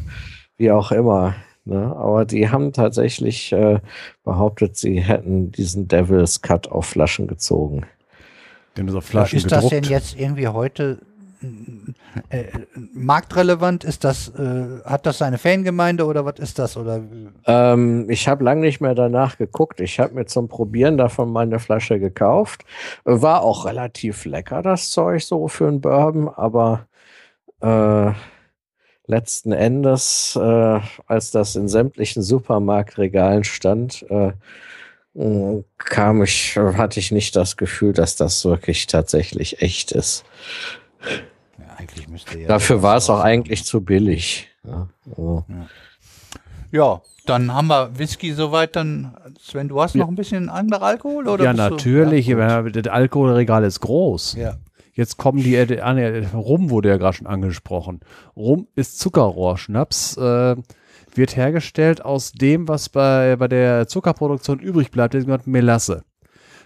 wie 0.58 0.72
auch 0.72 0.92
immer. 0.92 1.36
Ne? 1.66 1.96
Aber 1.96 2.26
die 2.26 2.50
haben 2.50 2.74
tatsächlich 2.74 3.52
äh, 3.54 3.80
behauptet, 4.24 4.76
sie 4.76 5.00
hätten 5.02 5.52
diesen 5.52 5.88
Devil's 5.88 6.42
Cut 6.42 6.68
auf 6.68 6.86
Flaschen 6.86 7.28
gezogen. 7.28 7.86
Den 8.78 8.88
ist 8.88 8.96
auf 8.96 9.06
Flaschen 9.06 9.38
Ist 9.38 9.44
gedruckt. 9.44 9.64
das 9.64 9.70
denn 9.70 9.84
jetzt 9.84 10.20
irgendwie 10.20 10.48
heute 10.48 11.00
äh, 12.30 12.46
marktrelevant? 12.94 13.84
Ist 13.84 14.04
das, 14.04 14.30
äh, 14.30 14.82
hat 14.86 15.06
das 15.06 15.18
seine 15.18 15.38
Fangemeinde 15.38 16.06
oder 16.06 16.26
was 16.26 16.40
ist 16.40 16.60
das? 16.60 16.78
Oder? 16.78 17.02
Ähm, 17.46 18.10
ich 18.10 18.28
habe 18.28 18.44
lange 18.44 18.62
nicht 18.62 18.82
mehr 18.82 18.96
danach 18.96 19.38
geguckt. 19.38 19.80
Ich 19.82 20.00
habe 20.00 20.14
mir 20.14 20.26
zum 20.26 20.48
Probieren 20.48 20.98
davon 20.98 21.32
mal 21.32 21.42
eine 21.42 21.60
Flasche 21.60 22.00
gekauft. 22.00 22.66
War 23.04 23.42
auch 23.42 23.66
relativ 23.66 24.26
lecker, 24.26 24.62
das 24.62 24.92
Zeug 24.92 25.24
so 25.24 25.48
für 25.48 25.68
einen 25.68 25.82
Bourbon, 25.82 26.30
aber 26.30 26.88
äh, 27.62 28.12
letzten 29.08 29.52
Endes, 29.52 30.38
äh, 30.42 30.80
als 31.08 31.32
das 31.32 31.56
in 31.56 31.68
sämtlichen 31.68 32.24
Supermarktregalen 32.24 33.44
stand, 33.44 34.06
äh, 34.10 34.32
kam 35.78 36.24
ich, 36.24 36.58
hatte 36.58 37.00
ich 37.00 37.12
nicht 37.12 37.36
das 37.36 37.56
Gefühl, 37.56 37.94
dass 37.94 38.16
das 38.16 38.44
wirklich 38.46 38.88
tatsächlich 38.88 39.62
echt 39.62 39.92
ist. 39.92 40.24
Ja, 41.60 41.66
eigentlich 41.78 42.08
müsste 42.08 42.40
ja 42.40 42.48
Dafür 42.48 42.82
war 42.82 42.98
es 42.98 43.10
auch 43.10 43.20
eigentlich 43.20 43.64
zu 43.64 43.82
billig. 43.82 44.50
Ja, 44.64 44.88
also. 45.08 45.46
ja. 45.50 45.68
ja, 46.72 47.02
dann 47.26 47.54
haben 47.54 47.68
wir 47.68 47.98
Whisky 47.98 48.34
soweit. 48.34 48.76
Dann, 48.76 49.16
Sven, 49.40 49.68
du 49.68 49.80
hast 49.82 49.94
noch 49.96 50.08
ein 50.08 50.16
bisschen 50.16 50.50
anderer 50.50 50.84
Alkohol? 50.84 51.28
Oder 51.28 51.44
ja, 51.46 51.54
natürlich. 51.54 52.26
Du, 52.28 52.40
ja, 52.40 52.64
das 52.64 52.92
Alkoholregal 52.92 53.64
ist 53.66 53.82
groß. 53.82 54.36
Ja. 54.36 54.56
Jetzt 54.94 55.18
kommen 55.18 55.40
die, 55.40 55.56
äh, 55.56 56.26
Rum 56.34 56.70
wurde 56.70 56.90
ja 56.90 56.98
gerade 56.98 57.18
schon 57.18 57.28
angesprochen. 57.28 58.02
Rum 58.36 58.68
ist 58.76 59.00
Zuckerrohrschnaps, 59.00 60.18
äh, 60.18 60.56
wird 61.16 61.36
hergestellt 61.36 62.06
aus 62.06 62.32
dem, 62.32 62.68
was 62.68 62.90
bei, 62.90 63.36
bei 63.36 63.48
der 63.48 63.88
Zuckerproduktion 63.88 64.60
übrig 64.60 64.92
bleibt, 64.92 65.14
das 65.14 65.26
ist 65.26 65.48
Melasse. 65.48 66.04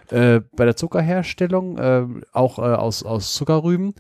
Äh, 0.10 0.42
bei 0.56 0.66
der 0.66 0.76
Zuckerherstellung, 0.76 1.78
äh, 1.78 2.06
auch 2.32 2.60
äh, 2.60 2.62
aus, 2.62 3.04
aus 3.04 3.34
Zuckerrüben, 3.34 3.94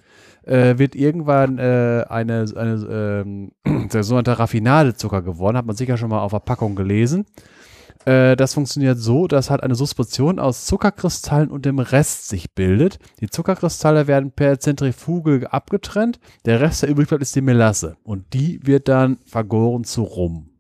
äh, 0.44 0.78
wird 0.78 0.96
irgendwann 0.96 1.58
äh, 1.58 2.06
eine, 2.08 2.46
eine 2.56 3.24
ähm, 3.26 3.52
der 3.94 4.04
sogenannte 4.04 4.40
Raffinade-Zucker 4.40 5.22
geworden, 5.22 5.58
hat 5.58 5.66
man 5.66 5.76
sicher 5.76 5.98
schon 5.98 6.10
mal 6.10 6.22
auf 6.22 6.32
Verpackung 6.32 6.76
gelesen. 6.76 7.26
Äh, 8.08 8.38
das 8.38 8.53
funktioniert 8.53 8.98
so, 8.98 9.27
dass 9.27 9.50
halt 9.50 9.64
eine 9.64 9.76
Suspension 9.76 10.40
aus 10.40 10.66
Zuckerkristallen 10.66 11.52
und 11.52 11.66
dem 11.66 11.80
Rest 11.80 12.30
sich 12.30 12.53
bildet. 12.53 13.00
Die 13.19 13.30
Zuckerkristalle 13.30 14.08
werden 14.08 14.32
per 14.32 14.60
Zentrifuge 14.60 15.52
abgetrennt. 15.52 16.18
Der 16.45 16.61
Rest, 16.61 16.84
der 16.84 16.90
übrig 16.90 17.10
bleibt, 17.10 17.22
ist 17.22 17.36
die 17.36 17.42
Melasse. 17.42 17.98
Und 18.03 18.34
die 18.34 18.66
wird 18.66 18.88
dann 18.88 19.18
vergoren 19.26 19.84
zu 19.84 20.03
Rum. 20.03 20.52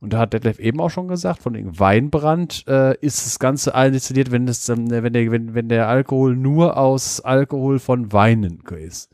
Und 0.00 0.14
da 0.14 0.18
hat 0.18 0.32
Detlef 0.32 0.58
eben 0.60 0.80
auch 0.80 0.88
schon 0.88 1.08
gesagt, 1.08 1.42
von 1.42 1.52
dem 1.52 1.78
Weinbrand 1.78 2.64
äh, 2.68 2.96
ist 3.00 3.26
das 3.26 3.38
Ganze 3.38 3.74
aldestilliert, 3.74 4.30
wenn, 4.30 4.46
das, 4.46 4.66
ähm, 4.70 4.90
wenn, 4.90 5.12
der, 5.12 5.30
wenn, 5.30 5.54
wenn 5.54 5.68
der 5.68 5.88
Alkohol 5.88 6.36
nur 6.36 6.78
aus 6.78 7.20
Alkohol 7.20 7.78
von 7.78 8.12
Weinen 8.12 8.62
ist. 8.78 9.10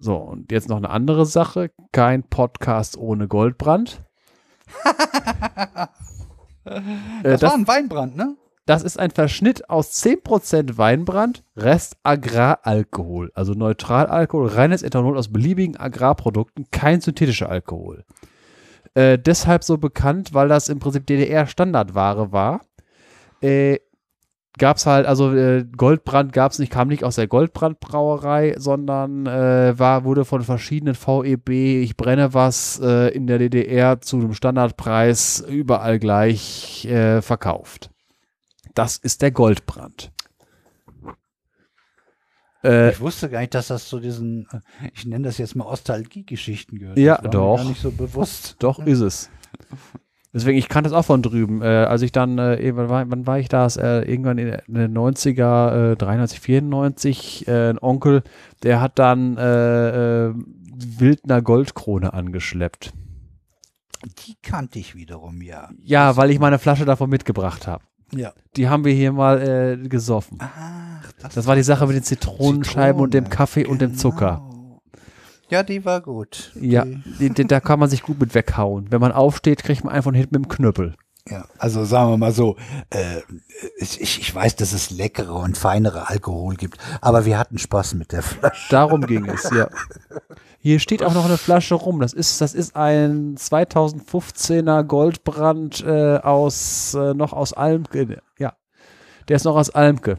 So, 0.00 0.16
und 0.16 0.50
jetzt 0.50 0.68
noch 0.68 0.76
eine 0.76 0.90
andere 0.90 1.24
Sache. 1.24 1.70
Kein 1.92 2.24
Podcast 2.24 2.96
ohne 2.96 3.28
Goldbrand. 3.28 4.03
Das, 6.64 6.74
äh, 6.74 6.78
das, 7.22 7.42
war 7.42 7.54
ein 7.54 7.68
Weinbrand, 7.68 8.16
ne? 8.16 8.36
Das 8.66 8.82
ist 8.82 8.98
ein 8.98 9.10
Verschnitt 9.10 9.68
aus 9.68 9.92
10% 10.02 10.78
Weinbrand, 10.78 11.44
Rest 11.54 11.98
Agraralkohol, 12.02 13.30
also 13.34 13.52
Neutralalkohol, 13.52 14.48
reines 14.48 14.82
Ethanol 14.82 15.18
aus 15.18 15.30
beliebigen 15.30 15.76
Agrarprodukten, 15.76 16.68
kein 16.70 17.02
synthetischer 17.02 17.50
Alkohol. 17.50 18.04
Äh, 18.94 19.18
deshalb 19.18 19.64
so 19.64 19.76
bekannt, 19.76 20.32
weil 20.32 20.48
das 20.48 20.70
im 20.70 20.78
Prinzip 20.78 21.06
DDR-Standardware 21.06 22.32
war. 22.32 22.62
Äh, 23.42 23.80
gab 24.58 24.76
es 24.76 24.86
halt, 24.86 25.06
also 25.06 25.32
äh, 25.32 25.64
Goldbrand 25.64 26.32
gab 26.32 26.52
es 26.52 26.58
nicht, 26.58 26.70
kam 26.70 26.88
nicht 26.88 27.04
aus 27.04 27.16
der 27.16 27.26
Goldbrandbrauerei, 27.26 28.54
sondern 28.56 29.26
äh, 29.26 29.78
war, 29.78 30.04
wurde 30.04 30.24
von 30.24 30.42
verschiedenen 30.42 30.94
VEB, 30.94 31.50
ich 31.82 31.96
brenne 31.96 32.34
was, 32.34 32.80
äh, 32.80 33.08
in 33.08 33.26
der 33.26 33.38
DDR 33.38 34.00
zu 34.00 34.16
einem 34.16 34.34
Standardpreis 34.34 35.44
überall 35.48 35.98
gleich 35.98 36.86
äh, 36.86 37.20
verkauft. 37.20 37.90
Das 38.74 38.96
ist 38.96 39.22
der 39.22 39.30
Goldbrand. 39.30 40.12
Äh, 42.64 42.92
ich 42.92 43.00
wusste 43.00 43.28
gar 43.28 43.40
nicht, 43.40 43.54
dass 43.54 43.68
das 43.68 43.88
zu 43.88 44.00
diesen, 44.00 44.48
ich 44.94 45.04
nenne 45.04 45.24
das 45.24 45.38
jetzt 45.38 45.54
mal 45.54 45.66
Ostalgie-Geschichten 45.66 46.78
gehört. 46.78 46.98
Ja, 46.98 47.18
doch. 47.18 47.58
Mir 47.58 47.62
gar 47.64 47.68
nicht 47.70 47.82
so 47.82 47.90
bewusst. 47.90 48.56
Doch 48.60 48.78
ist 48.78 49.00
es. 49.00 49.30
Deswegen, 50.34 50.58
ich 50.58 50.68
kannte 50.68 50.90
das 50.90 50.98
auch 50.98 51.04
von 51.04 51.22
drüben. 51.22 51.62
Äh, 51.62 51.66
als 51.66 52.02
ich 52.02 52.10
dann, 52.10 52.38
äh, 52.38 52.72
wann, 52.74 52.88
war, 52.88 53.08
wann 53.08 53.26
war 53.26 53.38
ich 53.38 53.48
das? 53.48 53.76
Äh, 53.76 54.00
irgendwann 54.00 54.36
in 54.38 54.58
den 54.66 54.92
90er, 54.92 55.92
äh, 55.92 55.96
93, 55.96 56.40
94, 56.40 57.48
äh, 57.48 57.70
ein 57.70 57.78
Onkel, 57.78 58.24
der 58.64 58.80
hat 58.80 58.98
dann 58.98 59.36
äh, 59.36 60.26
äh, 60.26 60.34
Wildner 60.98 61.40
Goldkrone 61.40 62.12
angeschleppt. 62.12 62.92
Die 64.26 64.34
kannte 64.42 64.80
ich 64.80 64.96
wiederum, 64.96 65.40
ja. 65.40 65.70
Ja, 65.80 66.16
weil 66.16 66.32
ich 66.32 66.40
meine 66.40 66.58
Flasche 66.58 66.84
davon 66.84 67.10
mitgebracht 67.10 67.68
habe. 67.68 67.84
Ja. 68.12 68.32
Die 68.56 68.68
haben 68.68 68.84
wir 68.84 68.92
hier 68.92 69.12
mal 69.12 69.40
äh, 69.40 69.88
gesoffen. 69.88 70.38
Ach, 70.40 71.12
das, 71.20 71.34
das 71.34 71.46
war 71.46 71.54
die 71.54 71.62
Sache 71.62 71.86
mit 71.86 71.94
den 71.94 72.02
Zitronenscheiben 72.02 72.92
Zitrone, 72.92 73.02
und 73.02 73.14
dem 73.14 73.28
Kaffee 73.28 73.62
genau. 73.62 73.72
und 73.72 73.80
dem 73.80 73.94
Zucker. 73.94 74.42
Ja, 75.48 75.62
die 75.62 75.84
war 75.84 76.00
gut. 76.00 76.52
Ja, 76.60 76.84
die, 76.84 77.30
die, 77.30 77.46
da 77.46 77.60
kann 77.60 77.78
man 77.78 77.90
sich 77.90 78.02
gut 78.02 78.18
mit 78.18 78.34
weghauen. 78.34 78.90
Wenn 78.90 79.00
man 79.00 79.12
aufsteht, 79.12 79.62
kriegt 79.62 79.84
man 79.84 79.92
einfach 79.92 80.10
einen 80.10 80.20
Hit 80.20 80.32
mit 80.32 80.44
dem 80.44 80.48
Knüppel. 80.48 80.94
Ja, 81.28 81.46
also 81.56 81.84
sagen 81.84 82.10
wir 82.10 82.16
mal 82.18 82.32
so, 82.32 82.56
äh, 82.90 83.20
ich, 83.78 84.00
ich 84.00 84.34
weiß, 84.34 84.56
dass 84.56 84.74
es 84.74 84.90
leckere 84.90 85.34
und 85.34 85.56
feinere 85.56 86.10
Alkohol 86.10 86.54
gibt, 86.56 86.78
aber 87.00 87.24
wir 87.24 87.38
hatten 87.38 87.56
Spaß 87.56 87.94
mit 87.94 88.12
der 88.12 88.22
Flasche. 88.22 88.70
Darum 88.70 89.00
ging 89.06 89.24
es, 89.26 89.48
ja. 89.50 89.68
Hier 90.58 90.80
steht 90.80 91.02
auch 91.02 91.14
noch 91.14 91.24
eine 91.24 91.38
Flasche 91.38 91.76
rum. 91.76 92.00
Das 92.00 92.12
ist, 92.12 92.42
das 92.42 92.52
ist 92.52 92.76
ein 92.76 93.36
2015er 93.36 94.82
Goldbrand 94.82 95.82
äh, 95.86 96.18
aus 96.18 96.92
äh, 96.94 97.14
noch 97.14 97.32
aus 97.32 97.54
Almke. 97.54 98.22
Ja, 98.38 98.54
der 99.28 99.36
ist 99.36 99.44
noch 99.44 99.56
aus 99.56 99.70
Almke. 99.70 100.18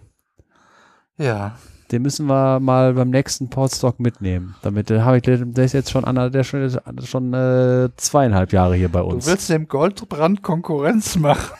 Ja. 1.17 1.57
Den 1.91 2.01
müssen 2.01 2.25
wir 2.25 2.59
mal 2.59 2.93
beim 2.93 3.11
nächsten 3.11 3.49
Podstock 3.49 3.99
mitnehmen. 3.99 4.55
Damit 4.64 4.89
habe 4.89 5.17
ich, 5.17 5.23
der 5.23 5.65
ist 5.65 5.73
jetzt 5.73 5.91
schon 5.91 6.03
einer, 6.03 6.31
der 6.31 6.43
schon, 6.43 6.75
schon 7.03 7.33
äh, 7.33 7.89
zweieinhalb 7.95 8.53
Jahre 8.53 8.75
hier 8.75 8.89
bei 8.89 9.01
uns. 9.01 9.25
Du 9.25 9.31
willst 9.31 9.49
dem 9.49 9.67
Goldbrand 9.67 10.41
Konkurrenz 10.41 11.15
machen. 11.15 11.55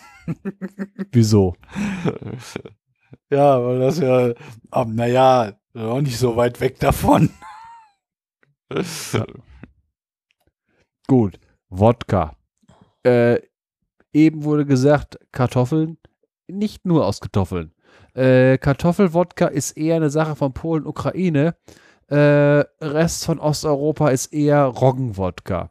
Wieso? 1.12 1.56
ja, 3.30 3.64
weil 3.64 3.80
das 3.80 4.00
ja, 4.00 4.34
um, 4.72 4.96
naja, 4.96 5.54
auch 5.76 6.02
nicht 6.02 6.18
so 6.18 6.36
weit 6.36 6.60
weg 6.60 6.80
davon. 6.80 7.30
ja. 8.72 9.26
Gut, 11.08 11.40
Wodka. 11.70 12.36
Äh, 13.04 13.42
eben 14.12 14.44
wurde 14.44 14.66
gesagt, 14.66 15.20
Kartoffeln, 15.32 16.00
nicht 16.48 16.86
nur 16.86 17.06
aus 17.06 17.22
Kartoffeln. 17.22 17.75
Äh, 18.16 18.58
Kartoffelwodka 18.58 19.48
ist 19.48 19.78
eher 19.78 19.98
eine 19.98 20.10
Sache 20.10 20.36
von 20.36 20.54
Polen, 20.54 20.86
Ukraine. 20.86 21.56
Äh, 22.08 22.16
Rest 22.16 23.26
von 23.26 23.40
Osteuropa 23.40 24.10
ist 24.10 24.34
eher 24.34 24.64
Roggenwodka. 24.64 25.70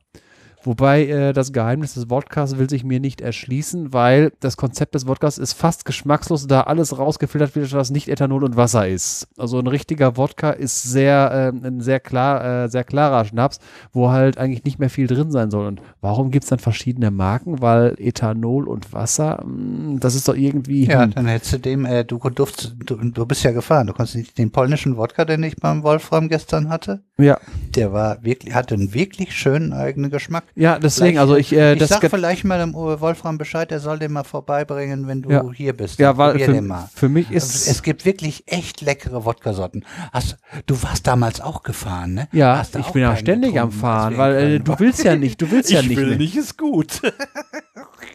Wobei 0.65 1.07
äh, 1.07 1.33
das 1.35 1.53
Geheimnis 1.53 1.95
des 1.95 2.09
Wodkas 2.09 2.59
will 2.59 2.71
sich 2.71 2.85
mir 2.85 2.99
nicht 2.99 3.21
erschließen, 3.21 3.93
weil 3.93 4.33
das 4.41 4.57
Konzept 4.57 4.95
des 4.95 5.07
Wodkas 5.07 5.37
ist 5.37 5.53
fast 5.53 5.85
geschmackslos, 5.85 6.47
da 6.47 6.63
alles 6.63 6.99
rausgefiltert 6.99 7.55
wird, 7.55 7.73
was 7.75 7.91
nicht 7.91 8.09
Ethanol 8.09 8.45
und 8.45 8.57
Wasser 8.57 8.89
ist. 8.89 9.29
Also 9.37 9.59
ein 9.59 9.67
richtiger 9.67 10.17
Wodka 10.17 10.51
ist 10.51 10.83
sehr, 10.83 11.53
äh, 11.53 11.67
ein 11.67 11.81
sehr 11.81 12.01
klar, 12.01 12.65
äh, 12.65 12.69
sehr 12.69 12.85
klarer 12.85 13.27
Schnaps, 13.27 13.59
wo 13.93 14.11
halt 14.11 14.39
eigentlich 14.39 14.65
nicht 14.65 14.79
mehr 14.79 14.91
viel 14.91 15.07
drin 15.07 15.31
sein 15.31 15.51
soll. 15.51 15.67
Und 15.67 15.83
warum 16.01 16.31
gibt 16.31 16.45
es 16.45 16.51
dann 16.51 16.59
verschiedene 16.59 17.11
Marken? 17.11 17.61
Weil 17.61 17.95
Ethanol 17.99 18.67
und 18.67 18.93
Wasser, 18.93 19.43
mh, 19.45 19.95
hm, 19.95 20.01
das 20.01 20.15
ist 20.15 20.29
doch 20.29 20.37
irgendwie. 20.37 20.87
Ja, 20.87 21.07
dann 21.07 21.27
hättest 21.27 21.53
du 21.53 21.59
dem, 21.59 21.85
äh, 21.85 22.05
du 22.05 22.19
durfst, 22.19 22.75
du, 22.87 22.97
du 22.97 23.27
bist 23.27 23.45
ja 23.45 23.53
gefahren, 23.53 23.87
du 23.87 23.93
konntest 23.93 24.17
nicht 24.17 24.39
den 24.39 24.51
polnischen 24.51 24.97
Wodka, 24.97 25.27
den 25.27 25.43
ich 25.43 25.57
beim 25.57 25.83
Wolfram 25.83 26.29
gestern 26.29 26.71
hatte. 26.71 27.03
Ja. 27.19 27.39
Der 27.75 27.93
war 27.93 28.25
wirklich, 28.25 28.55
hatte 28.55 28.75
einen 28.75 28.95
wirklich 28.95 29.37
schönen 29.37 29.73
eigenen 29.73 30.11
Geschmack. 30.11 30.45
Ja, 30.57 30.79
deswegen, 30.79 31.19
also 31.19 31.37
ich, 31.37 31.53
äh, 31.53 31.75
ich 31.75 31.87
sag 31.87 32.09
vielleicht 32.09 32.45
mal 32.45 32.59
dem 32.61 32.75
Wolfram 32.75 33.39
Bescheid, 33.39 33.73
er 33.73 33.81
soll 33.81 33.99
den 33.99 34.13
mal 34.13 34.23
vorbeibringen, 34.25 35.09
wenn 35.09 35.23
du 35.23 35.31
Ja. 35.31 35.45
hier 35.53 35.73
bist. 35.77 35.99
ja, 35.99 36.17
weil 36.17 36.39
für, 36.39 36.53
den 36.53 36.67
mal. 36.69 36.89
für 36.95 37.09
mich 37.09 37.31
ist 37.31 37.67
es 37.67 37.83
gibt 37.83 38.05
wirklich 38.05 38.45
echt 38.47 38.81
leckere 38.81 39.25
Wodka-Sorten. 39.25 39.85
Hast, 40.13 40.37
du 40.67 40.81
warst 40.83 41.07
damals 41.07 41.41
auch 41.41 41.63
gefahren, 41.65 42.15
ne? 42.15 42.29
ja, 42.33 42.63
ich 42.79 42.87
bin 42.93 43.03
ja 43.03 43.17
ständig 43.17 43.59
am 43.59 43.73
Fahren, 43.73 44.17
weil 44.17 44.35
äh, 44.37 44.61
du 44.61 44.79
willst 44.79 45.03
ja 45.03 45.17
nicht, 45.17 45.43
du 45.43 45.51
willst 45.51 45.71
ja 45.71 45.81
ich 45.81 45.89
nicht 45.89 45.97
will 45.99 46.11
mit. 46.11 46.19
nicht, 46.21 46.37
ist 46.37 46.57
gut. 46.57 47.01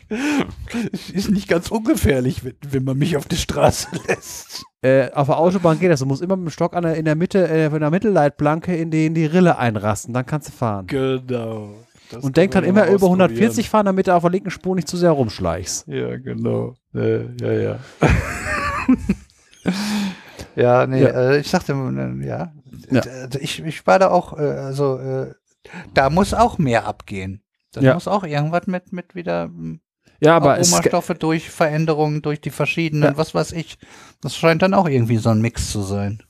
ist 1.13 1.29
nicht 1.29 1.47
ganz 1.47 1.69
ungefährlich, 1.69 2.43
wenn, 2.43 2.55
wenn 2.69 2.83
man 2.83 2.97
mich 2.97 3.17
auf 3.17 3.25
die 3.27 3.37
Straße 3.37 3.87
lässt. 4.07 4.63
Äh, 4.81 5.11
auf 5.11 5.27
der 5.27 5.37
Autobahn 5.37 5.79
geht 5.79 5.91
das. 5.91 5.99
Du 5.99 6.05
musst 6.05 6.21
immer 6.21 6.37
mit 6.37 6.47
dem 6.47 6.51
Stock 6.51 6.73
an 6.73 6.83
der, 6.83 6.95
in 6.95 7.05
der 7.05 7.15
Mitte, 7.15 7.47
äh, 7.49 7.65
in 7.65 7.79
der 7.79 7.91
Mittelleitplanke 7.91 8.75
in 8.75 8.91
die, 8.91 9.07
in 9.07 9.13
die 9.13 9.25
Rille 9.25 9.57
einrasten. 9.57 10.13
Dann 10.13 10.25
kannst 10.25 10.47
du 10.47 10.51
fahren. 10.53 10.87
Genau. 10.87 11.73
Das 12.11 12.23
Und 12.23 12.37
denk 12.37 12.51
dann 12.53 12.63
immer 12.63 12.85
über 12.87 12.95
ausprobieren. 13.07 13.21
140 13.31 13.69
fahren, 13.69 13.85
damit 13.85 14.07
du 14.07 14.15
auf 14.15 14.23
der 14.23 14.31
linken 14.31 14.49
Spur 14.51 14.75
nicht 14.75 14.87
zu 14.87 14.97
sehr 14.97 15.11
rumschleichst. 15.11 15.87
Ja, 15.87 16.17
genau. 16.17 16.75
Äh, 16.95 17.25
ja, 17.39 17.51
ja. 17.51 17.79
Ja, 20.55 20.87
nee, 20.87 21.01
Ja. 21.01 21.09
Äh, 21.09 21.39
ich 21.39 21.49
sagte, 21.49 21.73
äh, 21.73 22.25
ja. 22.25 22.53
Ja. 22.91 23.01
Also 23.01 23.39
Ich, 23.39 23.63
ich 23.63 23.85
war 23.87 23.99
da 23.99 24.09
auch, 24.09 24.37
äh, 24.37 24.41
also 24.41 24.97
äh, 24.97 25.33
da 25.93 26.09
muss 26.09 26.33
auch 26.33 26.57
mehr 26.57 26.85
abgehen. 26.85 27.43
Da 27.71 27.81
Ja. 27.81 27.93
muss 27.93 28.07
auch 28.07 28.23
irgendwas 28.23 28.67
mit, 28.67 28.91
mit 28.91 29.15
wieder 29.15 29.43
ähm, 29.43 29.81
Ja, 30.19 30.35
aber 30.35 30.57
es, 30.59 30.73
Aromastoffe 30.73 31.13
durch 31.15 31.49
Veränderungen, 31.49 32.21
durch 32.21 32.41
die 32.41 32.49
verschiedenen, 32.49 33.11
Ja. 33.11 33.17
was 33.17 33.35
weiß 33.35 33.51
ich. 33.53 33.77
Das 34.21 34.35
scheint 34.35 34.61
dann 34.61 34.73
auch 34.73 34.87
irgendwie 34.89 35.17
so 35.17 35.29
ein 35.29 35.41
Mix 35.41 35.71
zu 35.71 35.81
sein. 35.81 36.23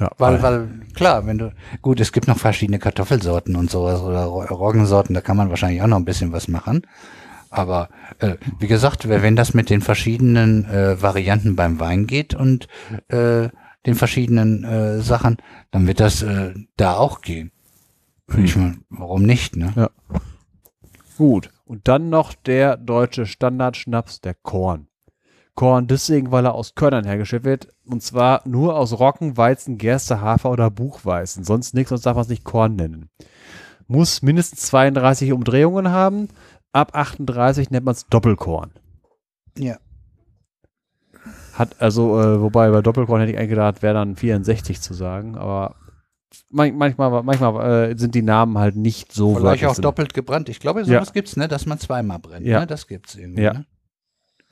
Ja, 0.00 0.10
Weil, 0.18 0.42
weil, 0.42 0.68
klar, 0.94 1.26
wenn 1.26 1.38
du, 1.38 1.52
gut, 1.80 2.00
es 2.00 2.12
gibt 2.12 2.28
noch 2.28 2.38
verschiedene 2.38 2.78
Kartoffelsorten 2.78 3.56
und 3.56 3.70
sowas 3.70 4.00
oder 4.00 4.24
Ro- 4.24 4.44
Roggensorten, 4.44 5.14
da 5.14 5.20
kann 5.20 5.36
man 5.36 5.50
wahrscheinlich 5.50 5.82
auch 5.82 5.86
noch 5.86 5.98
ein 5.98 6.04
bisschen 6.04 6.32
was 6.32 6.48
machen. 6.48 6.86
Aber 7.50 7.90
äh, 8.18 8.36
wie 8.58 8.66
gesagt, 8.66 9.08
wenn 9.08 9.36
das 9.36 9.52
mit 9.52 9.68
den 9.68 9.82
verschiedenen 9.82 10.64
äh, 10.64 11.00
Varianten 11.02 11.54
beim 11.54 11.78
Wein 11.78 12.06
geht 12.06 12.34
und 12.34 12.66
äh, 13.08 13.50
den 13.84 13.94
verschiedenen 13.94 14.64
äh, 14.64 15.00
Sachen, 15.00 15.36
dann 15.70 15.86
wird 15.86 16.00
das 16.00 16.22
äh, 16.22 16.54
da 16.76 16.94
auch 16.96 17.20
gehen. 17.20 17.52
Ich 18.38 18.56
meine, 18.56 18.78
warum 18.88 19.24
nicht, 19.24 19.56
ne? 19.56 19.90
Gut. 21.18 21.50
Und 21.66 21.88
dann 21.88 22.08
noch 22.08 22.32
der 22.34 22.76
deutsche 22.78 23.26
Standardschnaps, 23.26 24.20
der 24.20 24.34
Korn. 24.34 24.86
Korn 25.54 25.86
deswegen, 25.86 26.30
weil 26.32 26.46
er 26.46 26.54
aus 26.54 26.74
Körnern 26.74 27.04
hergestellt 27.04 27.44
wird. 27.44 27.68
Und 27.86 28.02
zwar 28.02 28.42
nur 28.46 28.76
aus 28.76 28.98
Roggen, 28.98 29.36
Weizen, 29.36 29.76
Gerste, 29.78 30.20
Hafer 30.20 30.50
oder 30.50 30.70
Buchweizen. 30.70 31.44
Sonst 31.44 31.74
nichts, 31.74 31.88
sonst 31.90 32.06
darf 32.06 32.14
man 32.14 32.22
es 32.22 32.28
nicht 32.28 32.44
Korn 32.44 32.76
nennen. 32.76 33.08
Muss 33.88 34.22
mindestens 34.22 34.62
32 34.62 35.32
Umdrehungen 35.32 35.90
haben. 35.90 36.28
Ab 36.72 36.94
38 36.94 37.70
nennt 37.70 37.84
man 37.84 37.92
es 37.92 38.06
Doppelkorn. 38.06 38.70
Ja. 39.58 39.76
Hat 41.54 41.82
also, 41.82 42.18
äh, 42.20 42.40
wobei 42.40 42.70
bei 42.70 42.80
Doppelkorn 42.80 43.20
hätte 43.20 43.32
ich 43.32 43.38
eigentlich 43.38 43.50
gedacht, 43.50 43.82
wäre 43.82 43.94
dann 43.94 44.16
64 44.16 44.80
zu 44.80 44.94
sagen, 44.94 45.36
aber 45.36 45.74
man, 46.50 46.74
manchmal, 46.78 47.22
manchmal 47.22 47.90
äh, 47.90 47.98
sind 47.98 48.14
die 48.14 48.22
Namen 48.22 48.56
halt 48.56 48.76
nicht 48.76 49.12
so 49.12 49.34
Vielleicht 49.34 49.66
auch 49.66 49.74
sind. 49.74 49.84
doppelt 49.84 50.14
gebrannt. 50.14 50.48
Ich 50.48 50.60
glaube, 50.60 50.80
Ja. 50.80 50.86
sowas 50.86 51.12
gibt's, 51.12 51.36
ne, 51.36 51.48
dass 51.48 51.66
man 51.66 51.78
zweimal 51.78 52.18
brennt. 52.20 52.46
Ja. 52.46 52.60
Ne? 52.60 52.66
Das 52.66 52.86
gibt's 52.86 53.14
irgendwie. 53.16 53.42
Ja. 53.42 53.52
Ne? 53.52 53.66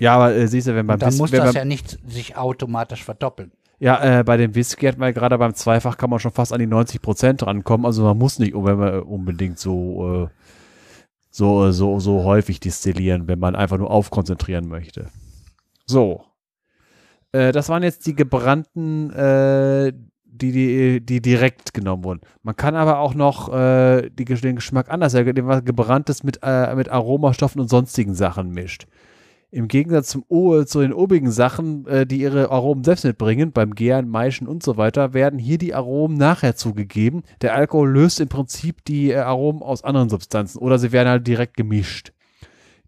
Ja, 0.00 0.14
aber 0.14 0.34
äh, 0.34 0.48
siehst 0.48 0.66
du, 0.66 0.74
wenn 0.74 0.86
man 0.86 0.94
Und 0.94 1.02
dann 1.02 1.16
muss 1.18 1.30
das 1.30 1.44
man, 1.44 1.54
ja 1.54 1.64
nicht 1.64 1.98
sich 2.08 2.36
automatisch 2.36 3.04
verdoppeln. 3.04 3.52
Ja, 3.78 4.20
äh, 4.20 4.24
bei 4.24 4.38
dem 4.38 4.54
Whisky 4.54 4.86
hat 4.86 4.96
man 4.96 5.12
gerade 5.12 5.36
beim 5.36 5.54
Zweifach 5.54 5.98
kann 5.98 6.08
man 6.08 6.18
schon 6.18 6.32
fast 6.32 6.52
an 6.54 6.58
die 6.58 6.66
90 6.66 7.02
Prozent 7.02 7.46
rankommen. 7.46 7.84
Also 7.84 8.02
man 8.04 8.16
muss 8.16 8.38
nicht 8.38 8.54
wenn 8.54 8.78
man, 8.78 8.94
äh, 8.94 8.98
unbedingt 8.98 9.58
so, 9.58 10.24
äh, 10.24 10.28
so, 11.30 11.66
äh, 11.66 11.72
so, 11.72 12.00
so 12.00 12.24
häufig 12.24 12.60
destillieren, 12.60 13.28
wenn 13.28 13.38
man 13.38 13.54
einfach 13.54 13.76
nur 13.76 13.90
aufkonzentrieren 13.90 14.68
möchte. 14.68 15.08
So. 15.86 16.24
Äh, 17.32 17.52
das 17.52 17.68
waren 17.68 17.82
jetzt 17.82 18.06
die 18.06 18.16
gebrannten, 18.16 19.10
die, 20.24 20.52
die, 20.52 21.04
die 21.04 21.20
direkt 21.20 21.74
genommen 21.74 22.04
wurden. 22.04 22.20
Man 22.42 22.56
kann 22.56 22.74
aber 22.74 23.00
auch 23.00 23.12
noch 23.12 23.48
die, 23.50 24.24
den 24.24 24.56
Geschmack 24.56 24.88
anders 24.88 25.12
erkennen, 25.12 25.46
was 25.46 25.62
gebranntes 25.62 26.22
mit, 26.22 26.40
mit 26.74 26.88
Aromastoffen 26.88 27.60
und 27.60 27.68
sonstigen 27.68 28.14
Sachen 28.14 28.50
mischt. 28.50 28.86
Im 29.52 29.66
Gegensatz 29.66 30.08
zum 30.08 30.24
o 30.28 30.62
zu 30.62 30.80
den 30.80 30.92
obigen 30.92 31.32
Sachen, 31.32 31.84
äh, 31.86 32.06
die 32.06 32.20
ihre 32.20 32.50
Aromen 32.50 32.84
selbst 32.84 33.04
mitbringen, 33.04 33.50
beim 33.50 33.74
Gären, 33.74 34.08
Maischen 34.08 34.46
und 34.46 34.62
so 34.62 34.76
weiter, 34.76 35.12
werden 35.12 35.40
hier 35.40 35.58
die 35.58 35.74
Aromen 35.74 36.16
nachher 36.16 36.54
zugegeben. 36.54 37.24
Der 37.40 37.54
Alkohol 37.54 37.90
löst 37.90 38.20
im 38.20 38.28
Prinzip 38.28 38.84
die 38.84 39.10
äh, 39.10 39.16
Aromen 39.16 39.62
aus 39.62 39.82
anderen 39.82 40.08
Substanzen 40.08 40.58
oder 40.58 40.78
sie 40.78 40.92
werden 40.92 41.08
halt 41.08 41.26
direkt 41.26 41.56
gemischt. 41.56 42.12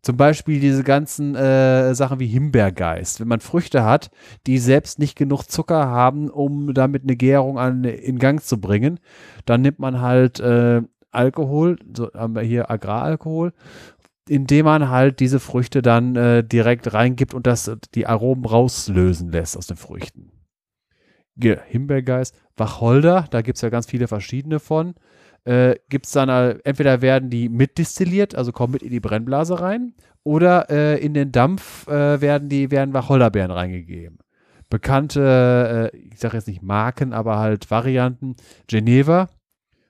Zum 0.03 0.17
Beispiel 0.17 0.61
diese 0.61 0.83
ganzen 0.83 1.35
äh, 1.37 1.95
Sachen 1.95 2.19
wie 2.19 2.27
Himbeergeist. 2.27 3.21
Wenn 3.21 3.29
man 3.29 3.41
Früchte 3.41 3.85
hat, 3.85 4.11
die 4.49 4.59
selbst 4.59 4.99
nicht 4.99 5.17
genug 5.17 5.45
Zucker 5.45 5.87
haben, 5.87 6.29
um 6.29 6.75
damit 6.75 7.05
eine 7.05 7.17
Gärung 7.17 7.59
an, 7.59 7.85
in 7.85 8.19
Gang 8.19 8.43
zu 8.43 8.61
bringen, 8.61 8.99
dann 9.47 9.63
nimmt 9.63 9.79
man 9.79 10.01
halt 10.01 10.41
äh, 10.41 10.83
Alkohol, 11.13 11.77
so 11.95 12.11
haben 12.15 12.35
wir 12.35 12.43
hier 12.43 12.71
Agraralkohol, 12.71 13.53
indem 14.28 14.67
man 14.67 14.89
halt 14.89 15.20
diese 15.20 15.41
Früchte 15.41 15.83
dann 15.83 16.17
äh, 16.17 16.44
direkt 16.44 16.92
reingibt 16.92 17.34
und 17.34 17.47
das 17.47 17.70
die 17.94 18.07
Aromen 18.07 18.44
rauslösen 18.44 19.31
lässt 19.33 19.57
aus 19.57 19.67
den 19.67 19.76
Früchten. 19.76 20.31
Ja, 21.36 21.57
Himbeergeist, 21.67 22.36
Wacholder, 22.57 23.26
da 23.31 23.42
gibt 23.42 23.57
es 23.57 23.62
ja 23.62 23.70
ganz 23.70 23.86
viele 23.86 24.07
verschiedene 24.07 24.60
von. 24.60 24.94
Äh, 25.44 25.76
gibt 25.89 26.07
es 26.07 26.12
dann, 26.12 26.28
äh, 26.28 26.59
entweder 26.65 27.02
werden 27.02 27.31
die 27.31 27.49
mitdestilliert, 27.49 28.34
also 28.34 28.52
kommen 28.52 28.75
mit 28.75 28.83
in 28.83 28.91
die 28.91 29.01
Brennblase 29.01 29.60
rein, 29.60 29.94
oder 30.25 30.70
äh, 30.70 31.05
in 31.05 31.15
den 31.15 31.33
Dampf 31.33 31.89
äh, 31.89 32.20
werden 32.20 32.49
die 32.49 32.70
werden 32.70 32.94
Wacholderbeeren 32.94 33.51
reingegeben. 33.51 34.18
Bekannte, 34.70 35.91
äh, 35.92 35.97
ich 35.97 36.20
sage 36.20 36.36
jetzt 36.36 36.47
nicht 36.47 36.62
Marken, 36.62 37.12
aber 37.12 37.39
halt 37.39 37.70
Varianten, 37.70 38.36
Geneva 38.68 39.28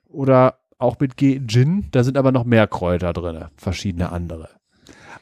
oder 0.08 0.58
auch 0.82 0.98
mit 1.00 1.16
Gin, 1.16 1.88
da 1.90 2.04
sind 2.04 2.18
aber 2.18 2.32
noch 2.32 2.44
mehr 2.44 2.66
Kräuter 2.66 3.12
drin, 3.12 3.46
verschiedene 3.56 4.12
andere. 4.12 4.48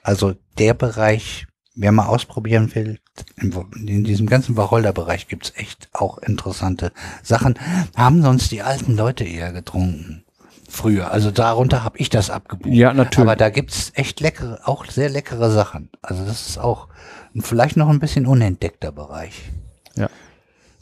Also 0.03 0.35
der 0.59 0.75
Bereich, 0.75 1.47
wer 1.75 1.93
mal 1.93 2.07
ausprobieren 2.07 2.75
will, 2.75 2.99
in, 3.37 3.53
in 3.87 4.05
diesem 4.05 4.27
ganzen 4.27 4.57
Wacholder-Bereich 4.57 5.29
gibt's 5.29 5.53
echt 5.57 5.89
auch 5.93 6.19
interessante 6.19 6.93
Sachen. 7.23 7.59
Haben 7.97 8.23
sonst 8.23 8.51
die 8.51 8.63
alten 8.63 8.97
Leute 8.97 9.25
eher 9.25 9.53
getrunken. 9.53 10.25
Früher. 10.69 11.11
Also 11.11 11.31
darunter 11.31 11.83
habe 11.83 11.99
ich 11.99 12.11
das 12.11 12.31
abgebucht. 12.31 12.73
Ja, 12.73 12.95
natürlich. 12.95 13.29
Aber 13.29 13.37
da 13.37 13.51
gibt's 13.51 13.93
echt 13.95 14.21
leckere, 14.21 14.61
auch 14.65 14.87
sehr 14.87 15.11
leckere 15.11 15.51
Sachen. 15.51 15.91
Also 16.01 16.25
das 16.25 16.49
ist 16.49 16.59
auch 16.59 16.89
vielleicht 17.37 17.77
noch 17.77 17.89
ein 17.89 17.99
bisschen 17.99 18.27
unentdeckter 18.27 18.93
Bereich. 18.93 19.51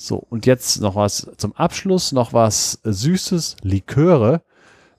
So, 0.00 0.24
und 0.30 0.46
jetzt 0.46 0.80
noch 0.80 0.94
was 0.94 1.28
zum 1.38 1.56
Abschluss, 1.56 2.12
noch 2.12 2.32
was 2.32 2.78
Süßes, 2.84 3.56
Liköre. 3.62 4.42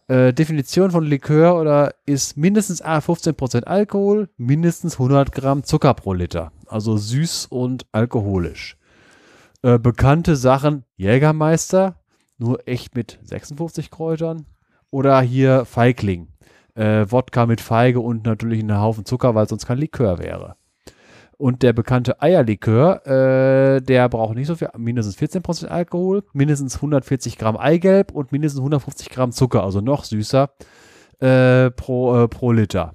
Äh, 0.10 0.34
Definition 0.34 0.90
von 0.90 1.06
Likör 1.06 1.62
oder 1.62 1.94
ist 2.08 2.36
mindestens 2.36 2.82
ah, 2.82 2.98
15% 2.98 3.66
Alkohol, 3.66 4.28
mindestens 4.38 4.94
100 4.94 5.32
Gramm 5.32 5.64
Zucker 5.64 5.94
pro 5.94 6.14
Liter. 6.14 6.52
Also 6.66 6.98
süß 6.98 7.46
und 7.46 7.86
alkoholisch. 7.92 8.76
Äh, 9.62 9.78
bekannte 9.78 10.36
Sachen, 10.36 10.84
Jägermeister, 10.98 12.02
nur 12.40 12.68
echt 12.68 12.96
mit 12.96 13.20
56 13.24 13.92
Kräutern. 13.92 14.48
Oder 14.90 15.22
hier 15.22 15.66
Feigling. 15.66 16.30
Äh, 16.74 17.06
Wodka 17.12 17.46
mit 17.46 17.62
Feige 17.62 18.00
und 18.00 18.26
natürlich 18.26 18.62
einen 18.62 18.82
Haufen 18.82 19.06
Zucker, 19.06 19.36
weil 19.36 19.48
sonst 19.48 19.68
kein 19.68 19.78
Likör 19.78 20.18
wäre. 20.18 20.56
Und 21.40 21.64
der 21.64 21.72
bekannte 21.72 22.22
Eierlikör, 22.22 23.08
äh, 23.08 23.82
der 23.82 24.10
braucht 24.10 24.36
nicht 24.36 24.48
so 24.48 24.56
viel, 24.56 24.68
mindestens 24.78 25.18
14% 25.18 25.68
Alkohol, 25.68 26.26
mindestens 26.34 26.76
140 26.76 27.38
Gramm 27.38 27.56
Eigelb 27.56 28.12
und 28.12 28.34
mindestens 28.34 28.60
150 28.60 29.10
Gramm 29.10 29.32
Zucker, 29.32 29.64
also 29.64 29.80
noch 29.80 30.04
süßer, 30.04 30.50
äh, 31.20 31.72
pro, 31.72 32.24
äh, 32.24 32.28
pro 32.28 32.52
Liter. 32.52 32.94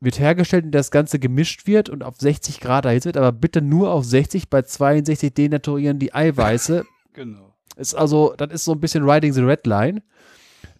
wird 0.00 0.18
hergestellt, 0.18 0.64
indem 0.64 0.78
das 0.78 0.90
Ganze 0.90 1.18
gemischt 1.18 1.66
wird 1.66 1.90
und 1.90 2.02
auf 2.02 2.16
60 2.18 2.58
Grad 2.58 2.86
erhitzt 2.86 3.04
wird, 3.04 3.18
aber 3.18 3.32
bitte 3.32 3.60
nur 3.60 3.90
auf 3.90 4.06
60, 4.06 4.48
bei 4.48 4.62
62 4.62 5.34
denaturieren 5.34 5.98
die 5.98 6.14
Eiweiße. 6.14 6.84
Genau. 7.12 7.54
Ist 7.76 7.94
also, 7.94 8.32
das 8.38 8.50
ist 8.50 8.64
so 8.64 8.72
ein 8.72 8.80
bisschen 8.80 9.06
Riding 9.06 9.34
the 9.34 9.42
Red 9.42 9.66
Line. 9.66 10.02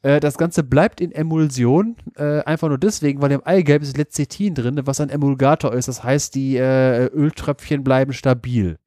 Äh, 0.02 0.20
das 0.20 0.36
Ganze 0.36 0.62
bleibt 0.62 1.00
in 1.00 1.12
Emulsion, 1.12 1.96
äh, 2.16 2.40
einfach 2.40 2.68
nur 2.68 2.78
deswegen, 2.78 3.22
weil 3.22 3.32
im 3.32 3.46
Eigelb 3.46 3.82
ist 3.82 3.96
Lecithin 3.96 4.54
drin, 4.54 4.80
was 4.84 5.00
ein 5.00 5.10
Emulgator 5.10 5.72
ist. 5.72 5.88
Das 5.88 6.04
heißt, 6.04 6.34
die 6.34 6.56
äh, 6.56 7.06
Öltröpfchen 7.06 7.84
bleiben 7.84 8.12
stabil. 8.12 8.78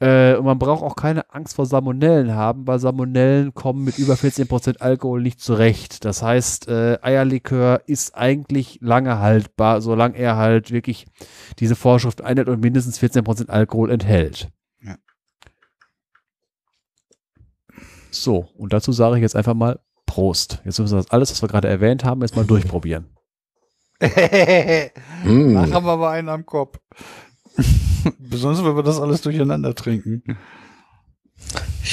Äh, 0.00 0.34
und 0.34 0.44
man 0.44 0.58
braucht 0.58 0.82
auch 0.82 0.96
keine 0.96 1.32
Angst 1.32 1.54
vor 1.54 1.64
Salmonellen 1.64 2.34
haben, 2.34 2.66
weil 2.66 2.80
Salmonellen 2.80 3.54
kommen 3.54 3.84
mit 3.84 3.98
über 3.98 4.14
14% 4.14 4.78
Alkohol 4.80 5.22
nicht 5.22 5.40
zurecht. 5.40 6.04
Das 6.04 6.22
heißt, 6.22 6.68
äh, 6.68 6.98
Eierlikör 7.02 7.82
ist 7.86 8.16
eigentlich 8.16 8.78
lange 8.82 9.20
haltbar, 9.20 9.80
solange 9.80 10.18
er 10.18 10.36
halt 10.36 10.72
wirklich 10.72 11.06
diese 11.60 11.76
Vorschrift 11.76 12.20
einhält 12.20 12.48
und 12.48 12.60
mindestens 12.60 13.00
14% 13.00 13.48
Alkohol 13.48 13.90
enthält. 13.92 14.48
So, 18.10 18.48
und 18.58 18.74
dazu 18.74 18.92
sage 18.92 19.16
ich 19.16 19.22
jetzt 19.22 19.36
einfach 19.36 19.54
mal 19.54 19.80
Prost. 20.12 20.60
Jetzt 20.66 20.78
müssen 20.78 20.92
wir 20.92 21.02
das 21.02 21.10
alles, 21.10 21.30
was 21.30 21.40
wir 21.40 21.48
gerade 21.48 21.68
erwähnt 21.68 22.04
haben, 22.04 22.20
jetzt 22.20 22.36
mal 22.36 22.44
durchprobieren. 22.44 23.06
Mm. 25.24 25.52
Machen 25.54 25.72
wir 25.72 25.96
mal 25.96 26.10
einen 26.10 26.28
am 26.28 26.44
Kopf. 26.44 26.78
Besonders, 28.18 28.62
wenn 28.62 28.76
wir 28.76 28.82
das 28.82 29.00
alles 29.00 29.22
durcheinander 29.22 29.74
trinken. 29.74 30.22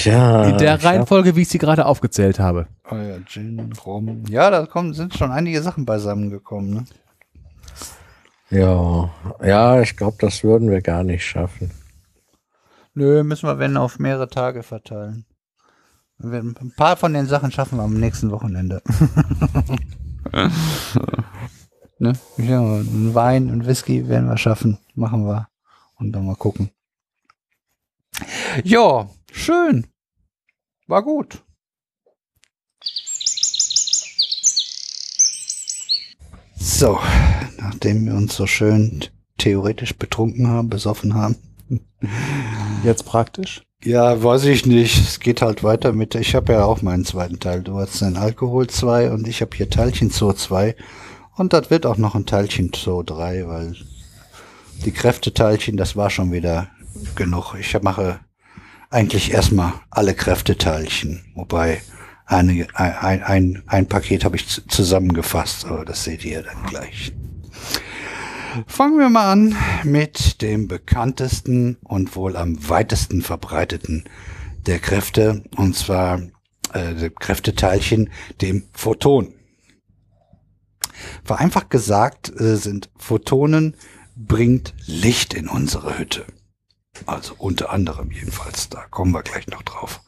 Ja, 0.04 0.50
In 0.50 0.58
der 0.58 0.84
Reihenfolge, 0.84 1.38
wie 1.38 1.44
ich 1.44 1.48
sie 1.48 1.60
gerade 1.60 1.86
aufgezählt 1.86 2.40
habe. 2.40 2.68
Oh 2.92 2.96
ja, 2.96 3.20
Gin, 3.26 3.72
Rum. 3.86 4.26
Ja, 4.28 4.50
da 4.50 4.66
kommen, 4.66 4.94
sind 4.94 5.14
schon 5.14 5.32
einige 5.32 5.62
Sachen 5.62 5.86
beisammengekommen. 5.86 6.74
Ne? 6.74 6.86
Ja, 8.50 9.10
ja, 9.42 9.82
ich 9.82 9.96
glaube, 9.96 10.18
das 10.20 10.44
würden 10.44 10.70
wir 10.70 10.82
gar 10.82 11.06
nicht 11.06 11.26
schaffen. 11.26 11.72
Nö, 12.94 13.24
müssen 13.24 13.48
wir, 13.48 13.60
wenn, 13.60 13.78
auf 13.78 13.98
mehrere 13.98 14.28
Tage 14.28 14.62
verteilen. 14.62 15.26
Ein 16.22 16.74
paar 16.76 16.98
von 16.98 17.14
den 17.14 17.28
Sachen 17.28 17.52
schaffen 17.52 17.78
wir 17.78 17.84
am 17.84 18.00
nächsten 18.00 18.32
Wochenende. 18.32 18.82
ne? 22.00 22.14
Ja, 22.38 22.62
ein 22.62 23.14
Wein 23.14 23.50
und 23.50 23.66
Whisky 23.66 24.08
werden 24.08 24.28
wir 24.30 24.38
schaffen. 24.38 24.78
Machen 24.96 25.26
wir. 25.26 25.48
Und 25.96 26.12
dann 26.12 26.26
mal 26.26 26.36
gucken. 26.36 26.72
Ja, 28.64 29.10
schön. 29.32 29.88
War 30.88 31.04
gut. 31.04 31.44
So, 36.58 37.00
nachdem 37.58 38.06
wir 38.06 38.16
uns 38.16 38.36
so 38.36 38.46
schön 38.46 39.06
theoretisch 39.38 39.98
betrunken 39.98 40.48
haben, 40.48 40.70
besoffen 40.70 41.14
haben, 41.14 41.36
Jetzt 42.84 43.06
praktisch. 43.06 43.62
Ja, 43.84 44.22
weiß 44.22 44.46
ich 44.46 44.66
nicht. 44.66 44.98
Es 45.00 45.20
geht 45.20 45.42
halt 45.42 45.64
weiter 45.64 45.94
mit. 45.94 46.16
Ich 46.16 46.36
habe 46.36 46.54
ja 46.54 46.66
auch 46.66 46.82
meinen 46.82 47.06
zweiten 47.06 47.40
Teil. 47.40 47.62
Du 47.64 47.78
hast 47.80 48.02
den 48.02 48.18
Alkohol 48.18 48.68
2 48.68 49.12
und 49.12 49.28
ich 49.28 49.42
habe 49.42 49.56
hier 49.56 49.70
Teilchen 49.70 50.10
Zoo 50.10 50.34
2. 50.34 50.76
Und 51.36 51.54
das 51.54 51.70
wird 51.70 51.86
auch 51.86 51.98
noch 51.98 52.16
ein 52.16 52.26
Teilchen 52.26 52.72
Zoo 52.76 53.04
3, 53.04 53.48
weil 53.48 53.76
die 54.86 54.92
Kräfteteilchen, 54.92 55.78
das 55.78 55.96
war 55.96 56.10
schon 56.10 56.32
wieder 56.32 56.70
genug. 57.16 57.56
Ich 57.60 57.80
mache 57.82 58.20
eigentlich 58.90 59.32
erstmal 59.32 59.74
alle 59.90 60.14
Kräfteteilchen, 60.14 61.24
wobei 61.36 61.82
einige, 62.26 62.68
ein, 62.76 63.24
ein, 63.24 63.64
ein 63.68 63.88
Paket 63.88 64.26
habe 64.26 64.36
ich 64.36 64.48
zu- 64.48 64.66
zusammengefasst, 64.68 65.66
aber 65.66 65.86
das 65.86 66.04
seht 66.04 66.26
ihr 66.26 66.44
dann 66.44 66.64
gleich. 66.68 67.14
Fangen 68.68 68.98
wir 68.98 69.10
mal 69.10 69.32
an 69.32 69.56
mit 69.84 70.42
dem 70.42 70.68
bekanntesten 70.68 71.78
und 71.84 72.16
wohl 72.16 72.36
am 72.36 72.70
weitesten 72.70 73.22
verbreiteten 73.22 74.06
der 74.66 74.80
Kräfte, 74.80 75.44
und 75.56 75.76
zwar 75.76 76.22
äh, 76.74 76.96
dem 76.96 77.16
Kräfteteilchen, 77.16 78.10
dem 78.42 78.64
Photon. 78.74 79.34
Vereinfacht 81.24 81.70
gesagt 81.70 82.32
äh, 82.40 82.56
sind 82.56 82.90
Photonen 82.98 83.76
bringt 84.16 84.74
Licht 84.86 85.34
in 85.34 85.48
unsere 85.48 85.98
Hütte. 85.98 86.26
Also 87.06 87.36
unter 87.38 87.70
anderem 87.70 88.12
jedenfalls, 88.12 88.70
da 88.70 88.86
kommen 88.90 89.14
wir 89.14 89.24
gleich 89.24 89.48
noch 89.48 89.62
drauf. 89.62 90.02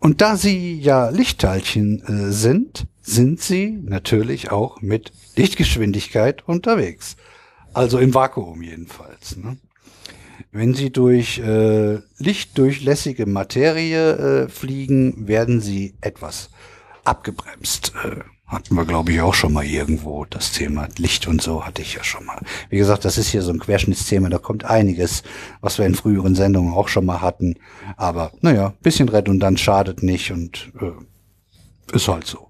Und 0.00 0.22
da 0.22 0.36
sie 0.36 0.80
ja 0.80 1.10
Lichtteilchen 1.10 2.02
äh, 2.02 2.32
sind, 2.32 2.86
sind 3.02 3.40
sie 3.40 3.78
natürlich 3.82 4.50
auch 4.50 4.80
mit 4.80 5.12
Lichtgeschwindigkeit 5.36 6.48
unterwegs. 6.48 7.16
Also 7.74 7.98
im 7.98 8.14
Vakuum 8.14 8.62
jedenfalls. 8.62 9.36
Ne? 9.36 9.58
Wenn 10.52 10.74
sie 10.74 10.90
durch 10.90 11.38
äh, 11.38 11.98
lichtdurchlässige 12.18 13.26
Materie 13.26 14.44
äh, 14.44 14.48
fliegen, 14.48 15.28
werden 15.28 15.60
sie 15.60 15.94
etwas 16.00 16.50
abgebremst. 17.04 17.92
Äh, 18.02 18.22
hatten 18.50 18.74
wir, 18.74 18.84
glaube 18.84 19.12
ich, 19.12 19.20
auch 19.20 19.32
schon 19.32 19.52
mal 19.52 19.64
irgendwo 19.64 20.24
das 20.24 20.50
Thema 20.50 20.88
Licht 20.98 21.28
und 21.28 21.40
so 21.40 21.64
hatte 21.64 21.82
ich 21.82 21.94
ja 21.94 22.02
schon 22.02 22.24
mal. 22.26 22.40
Wie 22.68 22.78
gesagt, 22.78 23.04
das 23.04 23.16
ist 23.16 23.28
hier 23.28 23.42
so 23.42 23.52
ein 23.52 23.60
Querschnittsthema, 23.60 24.28
da 24.28 24.38
kommt 24.38 24.64
einiges, 24.64 25.22
was 25.60 25.78
wir 25.78 25.86
in 25.86 25.94
früheren 25.94 26.34
Sendungen 26.34 26.74
auch 26.74 26.88
schon 26.88 27.06
mal 27.06 27.20
hatten. 27.20 27.54
Aber 27.96 28.32
naja, 28.40 28.74
bisschen 28.82 29.08
redundant 29.08 29.60
schadet 29.60 30.02
nicht 30.02 30.32
und 30.32 30.72
äh, 30.80 31.94
ist 31.94 32.08
halt 32.08 32.26
so. 32.26 32.48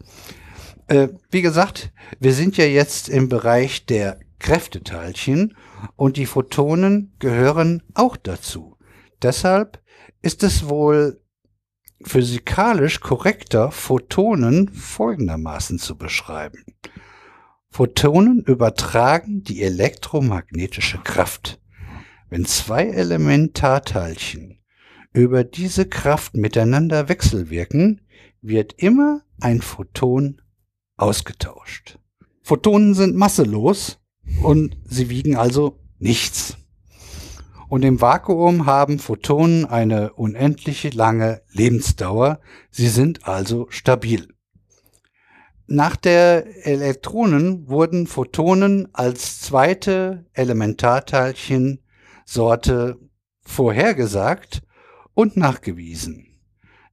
Äh, 0.87 1.09
wie 1.31 1.43
gesagt, 1.43 1.93
wir 2.19 2.33
sind 2.33 2.57
ja 2.57 2.65
jetzt 2.65 3.11
im 3.11 3.29
Bereich 3.29 3.85
der 3.85 4.19
Kräfteteilchen 4.39 5.55
und 5.97 6.17
die 6.17 6.27
Photonen 6.27 7.12
gehören 7.19 7.83
auch 7.93 8.17
dazu. 8.17 8.77
Deshalb 9.23 9.83
ist 10.23 10.43
es 10.43 10.69
wohl 10.69 11.20
physikalisch 12.03 13.01
korrekter, 13.01 13.70
Photonen 13.70 14.69
folgendermaßen 14.73 15.79
zu 15.79 15.97
beschreiben. 15.97 16.65
Photonen 17.69 18.43
übertragen 18.43 19.43
die 19.43 19.62
elektromagnetische 19.62 20.99
Kraft. 20.99 21.61
Wenn 22.29 22.45
zwei 22.45 22.87
Elementarteilchen 22.87 24.61
über 25.12 25.45
diese 25.45 25.87
Kraft 25.87 26.37
miteinander 26.37 27.09
wechselwirken, 27.09 28.01
wird 28.43 28.75
immer 28.79 29.23
ein 29.41 29.61
Photon 29.61 30.41
ausgetauscht. 30.97 31.99
Photonen 32.43 32.95
sind 32.95 33.17
masselos 33.17 33.99
und 34.43 34.77
sie 34.85 35.11
wiegen 35.11 35.37
also 35.37 35.79
nichts. 35.99 36.57
Und 37.70 37.82
im 37.84 38.00
Vakuum 38.00 38.66
haben 38.66 38.99
Photonen 38.99 39.65
eine 39.65 40.15
unendliche 40.15 40.89
lange 40.89 41.42
Lebensdauer. 41.52 42.40
Sie 42.73 42.89
sind 42.89 43.28
also 43.28 43.68
stabil. 43.70 44.26
Nach 45.68 45.94
der 45.94 46.66
Elektronen 46.66 47.68
wurden 47.68 48.08
Photonen 48.08 48.89
als 48.92 49.40
zweite 49.40 50.26
Elementarteilchensorte 50.32 52.99
vorhergesagt 53.42 54.62
und 55.15 55.36
nachgewiesen. 55.36 56.40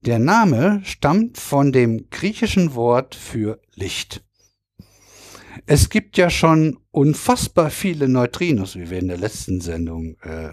Der 0.02 0.20
Name 0.20 0.82
stammt 0.84 1.40
von 1.40 1.72
dem 1.72 2.12
griechischen 2.12 2.76
Wort 2.76 3.16
für 3.16 3.60
Licht. 3.74 4.24
Es 5.66 5.90
gibt 5.90 6.18
ja 6.18 6.30
schon 6.30 6.78
unfassbar 6.92 7.72
viele 7.72 8.08
Neutrinos, 8.08 8.76
wie 8.76 8.92
wir 8.92 9.00
in 9.00 9.08
der 9.08 9.18
letzten 9.18 9.60
Sendung 9.60 10.18
äh, 10.22 10.52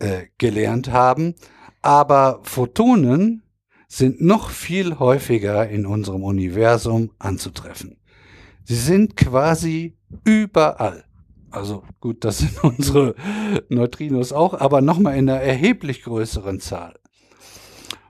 äh, 0.00 0.26
gelernt 0.38 0.90
haben, 0.90 1.34
aber 1.82 2.40
Photonen 2.42 3.42
sind 3.88 4.20
noch 4.20 4.50
viel 4.50 4.98
häufiger 4.98 5.68
in 5.68 5.86
unserem 5.86 6.22
Universum 6.24 7.10
anzutreffen. 7.18 7.96
Sie 8.64 8.76
sind 8.76 9.16
quasi 9.16 9.96
überall. 10.24 11.04
Also 11.50 11.82
gut, 12.00 12.24
das 12.24 12.38
sind 12.38 12.58
unsere 12.64 13.14
Neutrinos 13.68 14.32
auch, 14.32 14.54
aber 14.54 14.80
nochmal 14.80 15.16
in 15.16 15.28
einer 15.28 15.40
erheblich 15.40 16.02
größeren 16.02 16.60
Zahl. 16.60 16.94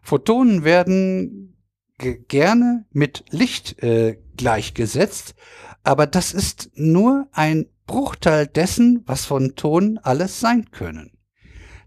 Photonen 0.02 0.64
werden 0.64 1.56
ge- 1.98 2.18
gerne 2.28 2.84
mit 2.92 3.24
Licht 3.30 3.82
äh, 3.82 4.18
gleichgesetzt, 4.36 5.34
aber 5.82 6.06
das 6.06 6.34
ist 6.34 6.70
nur 6.74 7.28
ein 7.32 7.66
Bruchteil 7.86 8.46
dessen, 8.46 9.02
was 9.06 9.24
Photonen 9.24 9.98
alles 9.98 10.40
sein 10.40 10.70
können. 10.70 11.12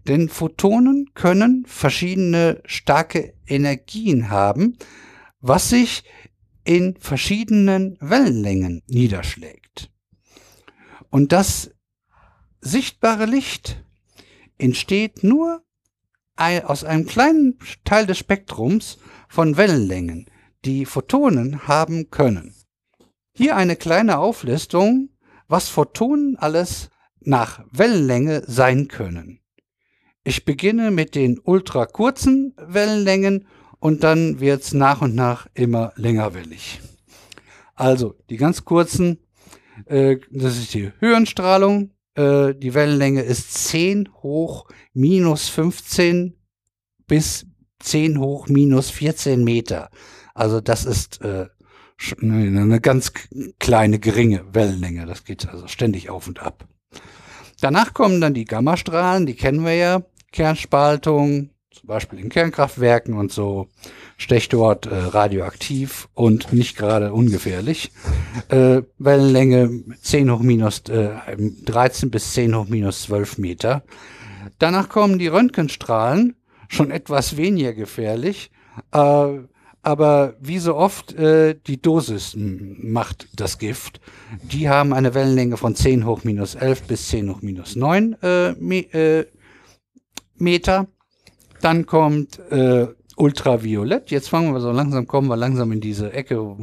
Denn 0.06 0.28
Photonen 0.28 1.10
können 1.14 1.64
verschiedene 1.66 2.62
starke 2.66 3.34
Energien 3.46 4.28
haben, 4.30 4.76
was 5.40 5.70
sich 5.70 6.04
in 6.64 6.96
verschiedenen 6.98 7.96
Wellenlängen 8.00 8.82
niederschlägt. 8.86 9.90
Und 11.10 11.32
das 11.32 11.70
sichtbare 12.60 13.26
Licht 13.26 13.84
entsteht 14.58 15.22
nur 15.22 15.62
aus 16.36 16.82
einem 16.84 17.06
kleinen 17.06 17.58
Teil 17.84 18.06
des 18.06 18.18
Spektrums 18.18 18.98
von 19.28 19.56
Wellenlängen, 19.56 20.28
die 20.64 20.84
Photonen 20.84 21.68
haben 21.68 22.10
können. 22.10 22.54
Hier 23.36 23.56
eine 23.56 23.76
kleine 23.76 24.18
Auflistung, 24.18 25.10
was 25.46 25.68
Photonen 25.68 26.36
alles 26.36 26.90
nach 27.20 27.64
Wellenlänge 27.70 28.42
sein 28.46 28.88
können. 28.88 29.43
Ich 30.26 30.46
beginne 30.46 30.90
mit 30.90 31.14
den 31.14 31.38
ultra 31.38 31.84
kurzen 31.84 32.54
Wellenlängen 32.56 33.46
und 33.78 34.02
dann 34.02 34.40
wird's 34.40 34.72
nach 34.72 35.02
und 35.02 35.14
nach 35.14 35.46
immer 35.52 35.92
längerwellig. 35.96 36.80
Also 37.74 38.14
die 38.30 38.38
ganz 38.38 38.64
kurzen, 38.64 39.18
äh, 39.84 40.16
das 40.30 40.56
ist 40.56 40.72
die 40.72 40.92
Höhenstrahlung. 40.98 41.90
Äh, 42.14 42.54
die 42.54 42.72
Wellenlänge 42.72 43.20
ist 43.20 43.52
10 43.52 44.08
hoch 44.22 44.66
minus 44.94 45.50
15 45.50 46.34
bis 47.06 47.46
10 47.80 48.18
hoch 48.18 48.48
minus 48.48 48.88
14 48.88 49.44
Meter. 49.44 49.90
Also 50.32 50.62
das 50.62 50.86
ist 50.86 51.20
äh, 51.20 51.48
eine 52.22 52.80
ganz 52.80 53.12
kleine, 53.58 53.98
geringe 53.98 54.42
Wellenlänge. 54.54 55.04
Das 55.04 55.24
geht 55.24 55.46
also 55.48 55.66
ständig 55.68 56.08
auf 56.08 56.28
und 56.28 56.40
ab. 56.40 56.66
Danach 57.60 57.92
kommen 57.92 58.22
dann 58.22 58.32
die 58.32 58.46
Gammastrahlen, 58.46 59.26
die 59.26 59.36
kennen 59.36 59.64
wir 59.64 59.74
ja. 59.74 60.02
Kernspaltung, 60.34 61.50
zum 61.70 61.86
Beispiel 61.86 62.18
in 62.18 62.28
Kernkraftwerken 62.28 63.14
und 63.14 63.30
so, 63.30 63.68
Stechdort 64.16 64.86
äh, 64.86 64.94
radioaktiv 64.94 66.08
und 66.12 66.52
nicht 66.52 66.76
gerade 66.76 67.12
ungefährlich. 67.12 67.92
Äh, 68.48 68.82
Wellenlänge 68.98 69.84
10 70.02 70.32
hoch 70.32 70.40
minus 70.40 70.80
äh, 70.88 71.10
13 71.66 72.10
bis 72.10 72.32
10 72.32 72.56
hoch 72.56 72.66
minus 72.66 73.02
12 73.02 73.38
Meter. 73.38 73.84
Danach 74.58 74.88
kommen 74.88 75.20
die 75.20 75.28
Röntgenstrahlen, 75.28 76.34
schon 76.68 76.90
etwas 76.90 77.36
weniger 77.36 77.72
gefährlich, 77.72 78.50
äh, 78.92 79.38
aber 79.82 80.34
wie 80.40 80.58
so 80.58 80.74
oft 80.74 81.12
äh, 81.14 81.54
die 81.64 81.80
Dosis 81.80 82.34
macht 82.36 83.28
das 83.36 83.58
Gift. 83.58 84.00
Die 84.42 84.68
haben 84.68 84.92
eine 84.92 85.14
Wellenlänge 85.14 85.58
von 85.58 85.76
10 85.76 86.04
hoch 86.04 86.24
minus 86.24 86.56
11 86.56 86.82
bis 86.82 87.08
10 87.08 87.30
hoch 87.30 87.42
minus 87.42 87.76
9 87.76 88.16
äh, 88.20 88.48
äh, 88.50 89.26
Meter. 90.36 90.86
Dann 91.60 91.86
kommt 91.86 92.38
äh, 92.50 92.88
Ultraviolett. 93.16 94.10
Jetzt 94.10 94.28
fangen 94.28 94.52
wir 94.52 94.60
so 94.60 94.70
langsam, 94.70 95.06
kommen 95.06 95.28
wir 95.28 95.36
langsam 95.36 95.72
in 95.72 95.80
diese 95.80 96.12
Ecke, 96.12 96.56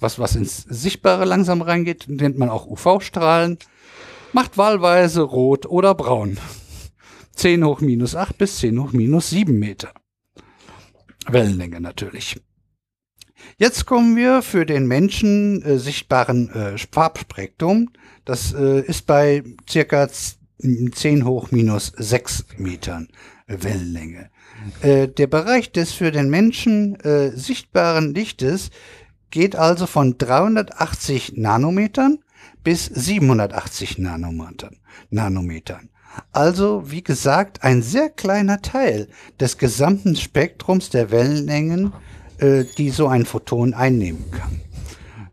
was, 0.00 0.18
was 0.18 0.36
ins 0.36 0.58
Sichtbare 0.62 1.24
langsam 1.24 1.62
reingeht. 1.62 2.06
Nennt 2.08 2.38
man 2.38 2.50
auch 2.50 2.66
UV-Strahlen. 2.66 3.58
Macht 4.32 4.58
wahlweise 4.58 5.22
rot 5.22 5.66
oder 5.66 5.94
braun. 5.94 6.38
10 7.34 7.64
hoch 7.64 7.80
minus 7.80 8.14
8 8.14 8.36
bis 8.38 8.58
10 8.58 8.80
hoch 8.80 8.92
minus 8.92 9.30
7 9.30 9.58
Meter. 9.58 9.92
Wellenlänge 11.28 11.80
natürlich. 11.80 12.40
Jetzt 13.58 13.86
kommen 13.86 14.16
wir 14.16 14.42
für 14.42 14.66
den 14.66 14.86
Menschen 14.86 15.62
äh, 15.62 15.78
sichtbaren 15.78 16.50
äh, 16.50 16.78
Farbspektrum. 16.78 17.90
Das 18.24 18.52
äh, 18.54 18.80
ist 18.80 19.06
bei 19.06 19.42
circa 19.68 20.08
10 20.62 21.24
hoch 21.24 21.50
minus 21.50 21.92
6 21.96 22.44
Metern 22.58 23.08
Wellenlänge. 23.46 24.30
Äh, 24.80 25.08
der 25.08 25.26
Bereich 25.26 25.72
des 25.72 25.92
für 25.92 26.10
den 26.10 26.30
Menschen 26.30 26.98
äh, 27.00 27.30
sichtbaren 27.36 28.14
Lichtes 28.14 28.70
geht 29.30 29.56
also 29.56 29.86
von 29.86 30.18
380 30.18 31.34
Nanometern 31.36 32.18
bis 32.62 32.86
780 32.86 33.98
Nanometern. 33.98 34.76
Nanometern. 35.10 35.88
Also, 36.30 36.90
wie 36.90 37.02
gesagt, 37.02 37.62
ein 37.62 37.82
sehr 37.82 38.10
kleiner 38.10 38.60
Teil 38.60 39.08
des 39.40 39.56
gesamten 39.56 40.14
Spektrums 40.14 40.90
der 40.90 41.10
Wellenlängen, 41.10 41.92
äh, 42.38 42.64
die 42.76 42.90
so 42.90 43.08
ein 43.08 43.24
Photon 43.24 43.72
einnehmen 43.74 44.30
kann. 44.30 44.60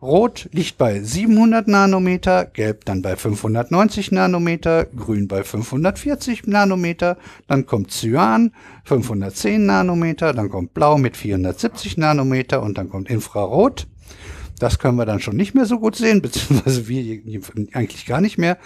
Rot 0.02 0.48
liegt 0.54 0.78
bei 0.78 1.02
700 1.04 1.68
Nanometer, 1.68 2.46
Gelb 2.46 2.86
dann 2.86 3.02
bei 3.02 3.18
590 3.18 4.14
Nanometer, 4.14 4.86
Grün 4.86 5.28
bei 5.28 5.44
540 5.44 6.48
Nanometer, 6.48 7.18
dann 7.48 7.66
kommt 7.66 7.92
Cyan 7.92 8.54
510 8.86 9.66
Nanometer, 9.66 10.34
dann 10.34 10.50
kommt 10.50 10.74
Blau 10.74 10.98
mit 10.98 11.18
470 11.18 11.98
Nanometer 11.98 12.64
und 12.64 12.78
dann 12.78 12.90
kommt 12.90 13.10
Infrarot. 13.10 13.88
Das 14.60 14.80
können 14.80 14.98
wir 14.98 15.06
dann 15.06 15.20
schon 15.20 15.36
nicht 15.36 15.54
mehr 15.54 15.66
so 15.66 15.80
gut 15.80 15.98
sehen, 15.98 16.22
beziehungsweise 16.22 16.88
wir 16.88 17.22
eigentlich 17.74 18.06
gar 18.06 18.22
nicht 18.22 18.38
mehr. 18.38 18.58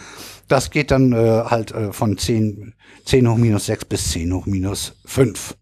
Das 0.48 0.70
geht 0.70 0.92
dann 0.92 1.14
äh, 1.14 1.44
halt 1.46 1.72
äh, 1.72 1.94
von 1.94 2.18
10, 2.18 2.74
10 3.06 3.30
hoch 3.30 3.38
minus 3.38 3.66
6 3.66 3.86
bis 3.86 4.12
10 4.12 4.34
hoch 4.34 4.46
minus 4.46 4.96
5. 5.06 5.56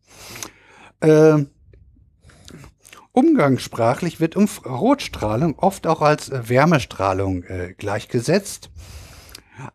Äh, 1.00 1.46
Umgangssprachlich 3.14 4.20
wird 4.20 4.36
Infrarotstrahlung 4.36 5.60
oft 5.60 5.86
auch 5.86 6.02
als 6.02 6.30
äh, 6.30 6.48
Wärmestrahlung 6.48 7.44
äh, 7.44 7.74
gleichgesetzt. 7.78 8.70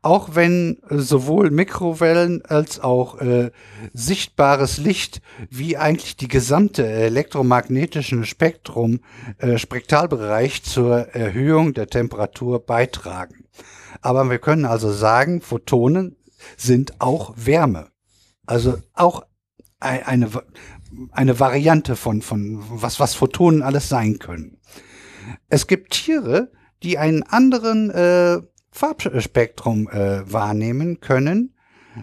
Auch 0.02 0.34
wenn 0.34 0.78
äh, 0.89 0.98
sowohl 0.98 1.50
Mikrowellen 1.50 2.44
als 2.47 2.81
auch 2.81 3.20
äh, 3.20 3.50
sichtbares 3.92 4.78
Licht 4.78 5.20
wie 5.50 5.76
eigentlich 5.76 6.16
die 6.16 6.28
gesamte 6.28 6.86
elektromagnetische 6.86 8.24
Spektrum, 8.24 9.00
äh, 9.39 9.58
Spektralbereich 9.58 10.62
zur 10.62 11.15
Erhöhung 11.15 11.74
der 11.74 11.89
Temperatur 11.89 12.65
beitragen. 12.65 13.44
Aber 14.00 14.31
wir 14.31 14.39
können 14.39 14.65
also 14.65 14.90
sagen, 14.90 15.42
Photonen 15.42 16.16
sind 16.56 17.00
auch 17.00 17.34
Wärme. 17.36 17.89
Also 18.47 18.78
auch 18.94 19.24
eine, 19.78 20.31
eine 21.12 21.41
Variante 21.41 21.97
von, 21.97 22.23
von 22.23 22.62
was, 22.68 23.00
was 23.00 23.15
Photonen 23.15 23.62
alles 23.62 23.89
sein 23.89 24.18
können. 24.18 24.58
Es 25.49 25.66
gibt 25.66 25.92
Tiere, 25.92 26.52
die 26.83 26.99
einen 26.99 27.23
anderen 27.23 27.91
äh, 27.91 28.41
Farbspektrum 28.70 29.89
äh, 29.89 30.31
wahrnehmen 30.31 31.00
können. 31.00 31.55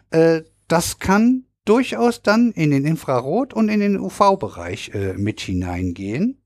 Äh, 0.10 0.42
das 0.68 1.00
kann 1.00 1.46
durchaus 1.66 2.22
dann 2.22 2.52
in 2.52 2.72
den 2.72 2.86
Infrarot- 2.86 3.54
und 3.54 3.70
in 3.70 3.80
den 3.80 4.00
UV-Bereich 4.00 4.92
äh, 4.94 5.14
mit 5.14 5.40
hineingehen. 5.40 6.42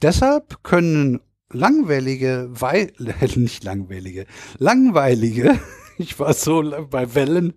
Deshalb 0.00 0.62
können 0.62 1.20
langweilige, 1.50 2.48
Wei 2.50 2.92
nicht 3.36 3.64
langweilige, 3.64 4.26
langweilige, 4.58 5.58
ich 5.98 6.18
war 6.18 6.34
so 6.34 6.62
bei 6.90 7.14
Wellen, 7.14 7.54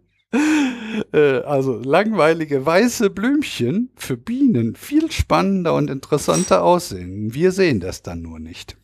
äh, 1.14 1.40
also 1.42 1.80
langweilige 1.80 2.66
weiße 2.66 3.10
Blümchen 3.10 3.92
für 3.96 4.18
Bienen 4.18 4.76
viel 4.76 5.12
spannender 5.12 5.74
und 5.74 5.90
interessanter 5.90 6.64
aussehen. 6.64 7.34
Wir 7.34 7.52
sehen 7.52 7.80
das 7.80 8.02
dann 8.02 8.22
nur 8.22 8.40
nicht. 8.40 8.78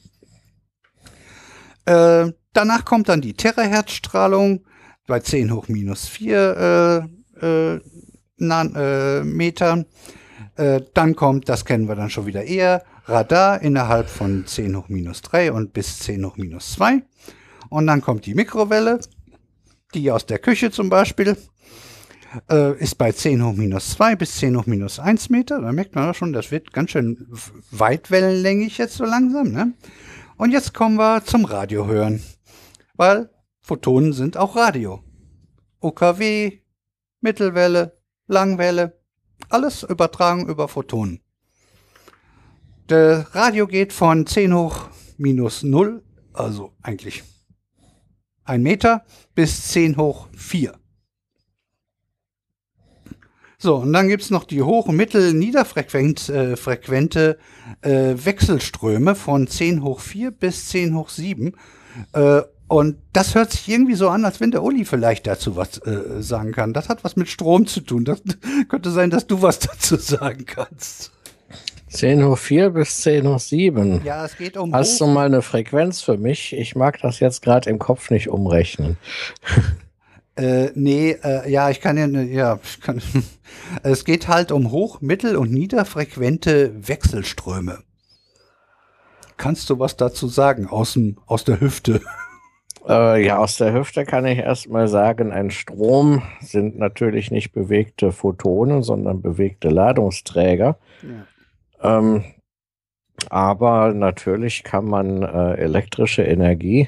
Äh, 1.86 2.34
danach 2.54 2.86
kommt 2.86 3.10
dann 3.10 3.22
die 3.22 3.34
Terahertzstrahlung 3.34 4.66
bei 5.08 5.22
10 5.22 5.54
hoch 5.54 5.68
minus 5.70 6.08
4 6.08 7.10
äh, 7.42 7.46
äh, 7.46 7.80
äh, 8.40 9.24
Meter. 9.24 9.86
Äh, 10.56 10.82
dann 10.94 11.16
kommt, 11.16 11.50
das 11.50 11.66
kennen 11.66 11.88
wir 11.88 11.96
dann 11.96 12.10
schon 12.10 12.26
wieder 12.26 12.44
eher, 12.44 12.84
Radar 13.06 13.62
innerhalb 13.62 14.10
von 14.10 14.46
10 14.46 14.76
hoch 14.76 14.90
minus 14.90 15.22
3 15.22 15.54
und 15.54 15.72
bis 15.72 16.00
10 16.00 16.26
hoch 16.26 16.36
minus 16.36 16.74
2. 16.74 17.04
Und 17.70 17.88
dann 17.88 18.02
kommt 18.02 18.26
die 18.26 18.36
Mikrowelle, 18.36 19.00
die 19.94 20.12
aus 20.12 20.26
der 20.26 20.40
Küche 20.40 20.72
zum 20.72 20.90
Beispiel 20.90 21.38
äh, 22.50 22.78
ist 22.80 22.98
bei 22.98 23.12
10 23.12 23.44
hoch 23.44 23.54
minus 23.54 23.92
2 23.92 24.16
bis 24.16 24.38
10 24.38 24.58
hoch 24.58 24.66
minus 24.66 25.00
1 25.00 25.30
Meter. 25.30 25.62
Da 25.62 25.72
merkt 25.72 25.96
man 25.96 26.14
schon, 26.14 26.34
das 26.34 26.52
wird 26.52 26.74
ganz 26.74 26.92
schön 26.92 27.28
weitwellenlängig 27.72 28.78
jetzt 28.78 28.96
so 28.96 29.06
langsam. 29.06 29.52
Ne? 29.52 29.74
Und 30.38 30.52
jetzt 30.52 30.74
kommen 30.74 30.98
wir 30.98 31.24
zum 31.24 31.46
Radiohören, 31.46 32.22
weil 32.96 33.30
Photonen 33.62 34.14
sind 34.14 34.38
auch 34.38 34.56
Radio. 34.56 35.04
OKW, 35.80 36.60
Mittelwelle, 37.22 37.98
Langwelle, 38.28 39.00
alles 39.50 39.84
übertragen 39.84 40.48
über 40.48 40.68
Photonen. 40.68 41.22
Der 42.90 43.28
Radio 43.34 43.68
geht 43.68 43.94
von 43.94 44.26
10 44.26 44.54
hoch 44.54 44.90
minus 45.18 45.64
0, 45.64 46.04
also 46.34 46.74
eigentlich 46.82 47.24
1 48.46 48.64
Meter, 48.64 49.06
bis 49.36 49.68
10 49.68 49.98
hoch 49.98 50.28
4. 50.36 50.74
So, 53.60 53.78
und 53.78 53.92
dann 53.92 54.08
gibt's 54.08 54.30
noch 54.30 54.44
die 54.44 54.62
hoch-, 54.62 54.88
mittel-, 54.88 55.34
niederfrequente 55.34 57.38
äh, 57.82 57.90
äh, 57.90 58.26
Wechselströme 58.26 59.16
von 59.16 59.48
10 59.48 59.84
hoch 59.84 60.00
4 60.00 60.30
bis 60.30 60.70
10 60.70 60.96
hoch 60.96 61.10
7. 61.10 61.54
Äh, 62.14 62.42
und 62.68 62.98
das 63.14 63.34
hört 63.34 63.52
sich 63.52 63.68
irgendwie 63.68 63.96
so 63.96 64.10
an, 64.10 64.26
als 64.26 64.40
wenn 64.42 64.52
der 64.52 64.62
Uli 64.62 64.86
vielleicht 64.86 65.26
dazu 65.26 65.56
was 65.56 65.80
äh, 65.80 66.22
sagen 66.22 66.52
kann. 66.52 66.74
Das 66.74 66.90
hat 66.90 67.04
was 67.04 67.16
mit 67.16 67.30
Strom 67.30 67.66
zu 67.66 67.82
tun. 67.82 68.06
Das 68.06 68.22
könnte 68.70 68.92
sein, 68.92 69.10
dass 69.10 69.26
du 69.26 69.42
was 69.42 69.58
dazu 69.60 69.96
sagen 69.96 70.46
kannst. 70.46 71.12
10 71.88 72.26
hoch 72.26 72.38
4 72.38 72.72
bis 72.72 73.02
10 73.02 73.28
hoch 73.28 73.40
7. 73.40 74.02
Ja, 74.04 74.26
es 74.26 74.38
geht 74.38 74.58
um. 74.58 74.74
Hast 74.74 75.02
du 75.02 75.08
mal 75.08 75.26
eine 75.26 75.42
Frequenz 75.42 76.02
für 76.02 76.18
mich? 76.18 76.54
Ich 76.54 76.76
mag 76.76 77.00
das 77.02 77.20
jetzt 77.20 77.42
gerade 77.42 77.70
im 77.70 77.80
Kopf 77.80 78.12
nicht 78.12 78.30
umrechnen. 78.30 78.98
Äh, 80.38 80.72
nee, 80.76 81.18
äh, 81.24 81.50
ja, 81.50 81.70
ich 81.72 81.82
kann 81.82 81.98
ja, 81.98 82.06
ne, 82.06 82.24
ja, 82.24 82.60
ich 82.64 82.80
kann, 82.80 83.02
es 83.84 84.06
geht 84.06 84.28
halt 84.28 84.52
um 84.52 84.72
hoch-, 84.72 85.02
mittel- 85.02 85.36
und 85.36 85.52
niederfrequente 85.52 86.88
Wechselströme. 86.88 87.80
Kannst 89.38 89.70
du 89.70 89.80
was 89.80 89.98
dazu 89.98 90.28
sagen 90.28 90.68
aus, 90.68 90.94
dem, 90.94 91.18
aus 91.26 91.44
der 91.44 91.60
Hüfte? 91.60 92.02
Äh, 92.90 93.26
ja, 93.26 93.40
aus 93.40 93.58
der 93.58 93.74
Hüfte 93.74 94.06
kann 94.06 94.26
ich 94.26 94.38
erstmal 94.38 94.88
sagen, 94.88 95.34
ein 95.34 95.52
Strom 95.52 96.22
sind 96.40 96.80
natürlich 96.80 97.32
nicht 97.32 97.52
bewegte 97.52 98.14
Photonen, 98.14 98.82
sondern 98.82 99.22
bewegte 99.22 99.68
Ladungsträger. 99.68 100.78
Ja. 101.82 102.00
Ähm, 102.00 102.24
aber 103.30 103.94
natürlich 103.94 104.64
kann 104.64 104.86
man 104.86 105.22
äh, 105.22 105.56
elektrische 105.56 106.24
Energie 106.24 106.88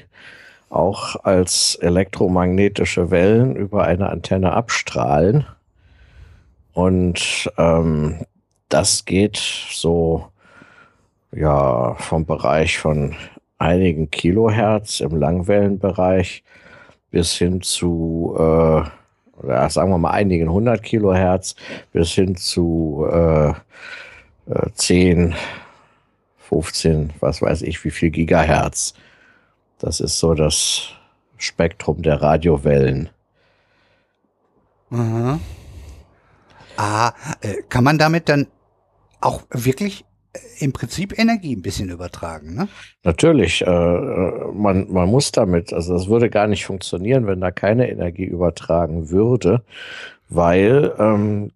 auch 0.70 1.16
als 1.24 1.74
elektromagnetische 1.74 3.10
Wellen 3.10 3.56
über 3.56 3.84
eine 3.84 4.08
Antenne 4.08 4.52
abstrahlen. 4.52 5.44
Und 6.72 7.50
ähm, 7.58 8.24
das 8.68 9.04
geht 9.04 9.36
so 9.36 10.28
ja 11.32 11.94
vom 11.94 12.24
Bereich 12.24 12.78
von 12.78 13.14
einigen 13.58 14.10
Kilohertz 14.10 15.00
im 15.00 15.16
Langwellenbereich 15.16 16.42
bis 17.10 17.34
hin 17.34 17.60
zu, 17.60 18.34
äh, 18.38 18.82
oder 19.42 19.70
sagen 19.70 19.90
wir 19.90 19.98
mal 19.98 20.12
einigen 20.12 20.50
hundert 20.50 20.82
Kilohertz 20.84 21.56
bis 21.92 22.12
hin 22.12 22.36
zu 22.36 23.06
äh, 23.10 23.52
10, 24.74 25.32
äh, 25.32 25.34
15, 26.48 27.12
was 27.20 27.42
weiß 27.42 27.62
ich, 27.62 27.84
wie 27.84 27.90
viel 27.90 28.10
Gigahertz. 28.10 28.94
Das 29.80 30.00
ist 30.00 30.18
so 30.18 30.34
das 30.34 30.90
Spektrum 31.38 32.02
der 32.02 32.20
Radiowellen. 32.20 33.08
Aha. 34.90 35.40
Ah, 36.76 37.12
äh, 37.40 37.62
kann 37.68 37.84
man 37.84 37.98
damit 37.98 38.28
dann 38.28 38.46
auch 39.20 39.42
wirklich 39.50 40.04
im 40.58 40.72
Prinzip 40.72 41.18
Energie 41.18 41.56
ein 41.56 41.62
bisschen 41.62 41.88
übertragen, 41.88 42.54
ne? 42.54 42.68
Natürlich, 43.02 43.62
äh, 43.62 43.70
äh, 43.70 44.52
man, 44.52 44.90
man 44.90 45.08
muss 45.08 45.32
damit, 45.32 45.72
also 45.72 45.94
das 45.94 46.08
würde 46.08 46.30
gar 46.30 46.46
nicht 46.46 46.64
funktionieren, 46.64 47.26
wenn 47.26 47.40
da 47.40 47.50
keine 47.50 47.90
Energie 47.90 48.24
übertragen 48.24 49.10
würde, 49.10 49.64
weil 50.28 50.94
ähm, 50.98 51.50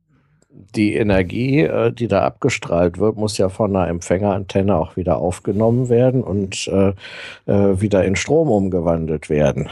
die 0.75 0.95
Energie, 0.95 1.61
äh, 1.61 1.93
die 1.93 2.09
da 2.09 2.23
abgestrahlt 2.23 2.99
wird, 2.99 3.17
muss 3.17 3.39
ja 3.39 3.49
von 3.49 3.75
einer 3.75 3.89
Empfängerantenne 3.89 4.77
auch 4.77 4.97
wieder 4.97 5.19
aufgenommen 5.19 5.89
werden 5.89 6.23
und 6.23 6.69
äh, 6.69 6.93
äh, 7.47 7.81
wieder 7.81 8.05
in 8.05 8.17
Strom 8.17 8.51
umgewandelt 8.51 9.29
werden. 9.29 9.69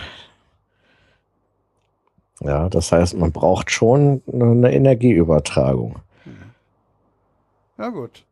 Ja, 2.40 2.68
das 2.68 2.90
heißt, 2.90 3.16
man 3.16 3.30
braucht 3.30 3.70
schon 3.70 4.20
eine 4.32 4.72
Energieübertragung. 4.72 5.96
Ja, 7.78 7.88
gut. 7.88 8.24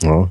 Ja. 0.00 0.30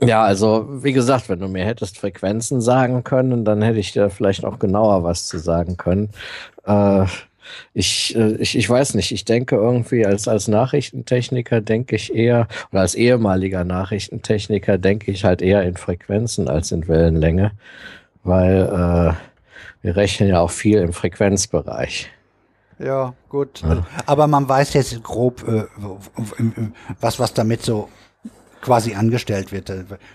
Ja, 0.00 0.24
also 0.24 0.66
wie 0.82 0.92
gesagt, 0.92 1.28
wenn 1.28 1.38
du 1.38 1.48
mir 1.48 1.64
hättest 1.64 1.98
Frequenzen 1.98 2.60
sagen 2.60 3.04
können, 3.04 3.44
dann 3.44 3.62
hätte 3.62 3.78
ich 3.78 3.92
dir 3.92 4.10
vielleicht 4.10 4.44
auch 4.44 4.58
genauer 4.58 5.04
was 5.04 5.28
zu 5.28 5.38
sagen 5.38 5.76
können. 5.76 6.10
Äh, 6.64 7.06
ich, 7.74 8.14
äh, 8.16 8.34
ich, 8.36 8.56
ich 8.56 8.68
weiß 8.68 8.94
nicht, 8.94 9.12
ich 9.12 9.24
denke 9.24 9.56
irgendwie 9.56 10.06
als, 10.06 10.28
als 10.28 10.48
Nachrichtentechniker 10.48 11.60
denke 11.60 11.96
ich 11.96 12.14
eher, 12.14 12.48
oder 12.70 12.82
als 12.82 12.94
ehemaliger 12.94 13.64
Nachrichtentechniker 13.64 14.78
denke 14.78 15.10
ich 15.10 15.24
halt 15.24 15.42
eher 15.42 15.62
in 15.62 15.76
Frequenzen 15.76 16.48
als 16.48 16.72
in 16.72 16.88
Wellenlänge, 16.88 17.52
weil 18.24 18.62
äh, 18.62 19.14
wir 19.82 19.96
rechnen 19.96 20.28
ja 20.28 20.40
auch 20.40 20.50
viel 20.50 20.78
im 20.78 20.92
Frequenzbereich. 20.92 22.10
Ja, 22.78 23.14
gut. 23.28 23.62
Ja. 23.62 23.86
Aber 24.06 24.26
man 24.26 24.48
weiß 24.48 24.74
jetzt 24.74 25.02
grob, 25.02 25.46
äh, 25.46 25.64
was, 27.00 27.18
was 27.18 27.32
damit 27.32 27.62
so 27.62 27.88
quasi 28.62 28.94
angestellt 28.94 29.52
wird. 29.52 29.70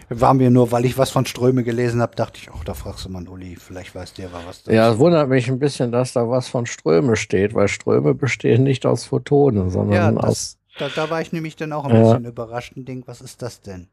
War 0.09 0.33
mir 0.33 0.49
nur, 0.49 0.71
weil 0.71 0.85
ich 0.85 0.97
was 0.97 1.11
von 1.11 1.25
Ströme 1.27 1.63
gelesen 1.63 2.01
habe, 2.01 2.15
dachte 2.15 2.39
ich, 2.41 2.49
ach, 2.51 2.63
da 2.63 2.73
fragst 2.73 3.05
du 3.05 3.09
mal 3.09 3.27
Uli, 3.27 3.55
vielleicht 3.57 3.93
weiß 3.93 4.13
der 4.13 4.33
was. 4.33 4.63
Das 4.63 4.73
ja, 4.73 4.91
es 4.91 4.97
wundert 4.97 5.29
mich 5.29 5.47
ein 5.49 5.59
bisschen, 5.59 5.91
dass 5.91 6.13
da 6.13 6.27
was 6.27 6.47
von 6.47 6.65
Ströme 6.65 7.15
steht, 7.15 7.53
weil 7.53 7.67
Ströme 7.67 8.15
bestehen 8.15 8.63
nicht 8.63 8.85
aus 8.85 9.05
Photonen, 9.05 9.69
sondern 9.69 9.95
ja, 9.95 10.11
das, 10.11 10.23
aus. 10.23 10.57
Da, 10.79 10.89
da, 10.89 11.09
war 11.09 11.21
ich 11.21 11.31
nämlich 11.31 11.55
dann 11.55 11.73
auch 11.73 11.85
ein 11.85 11.93
ja. 11.93 12.01
bisschen 12.01 12.25
überrascht 12.25 12.73
und 12.75 12.87
denk, 12.87 13.07
was 13.07 13.21
ist 13.21 13.41
das 13.41 13.61
denn? 13.61 13.89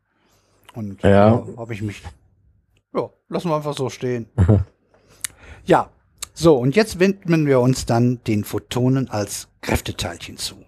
Und 0.74 1.02
ja, 1.02 1.10
ja 1.10 1.47
habe 1.58 1.74
ich 1.74 1.83
mich. 1.83 2.02
Ja, 2.94 3.10
lassen 3.28 3.49
wir 3.49 3.57
einfach 3.57 3.76
so 3.76 3.91
stehen. 3.91 4.26
ja, 5.65 5.91
so, 6.33 6.57
und 6.57 6.76
jetzt 6.76 7.00
widmen 7.00 7.47
wir 7.47 7.60
uns 7.60 7.86
dann 7.86 8.20
den 8.26 8.44
Photonen 8.44 9.10
als 9.10 9.49
Kräfteteilchen 9.60 10.36
zu. 10.36 10.64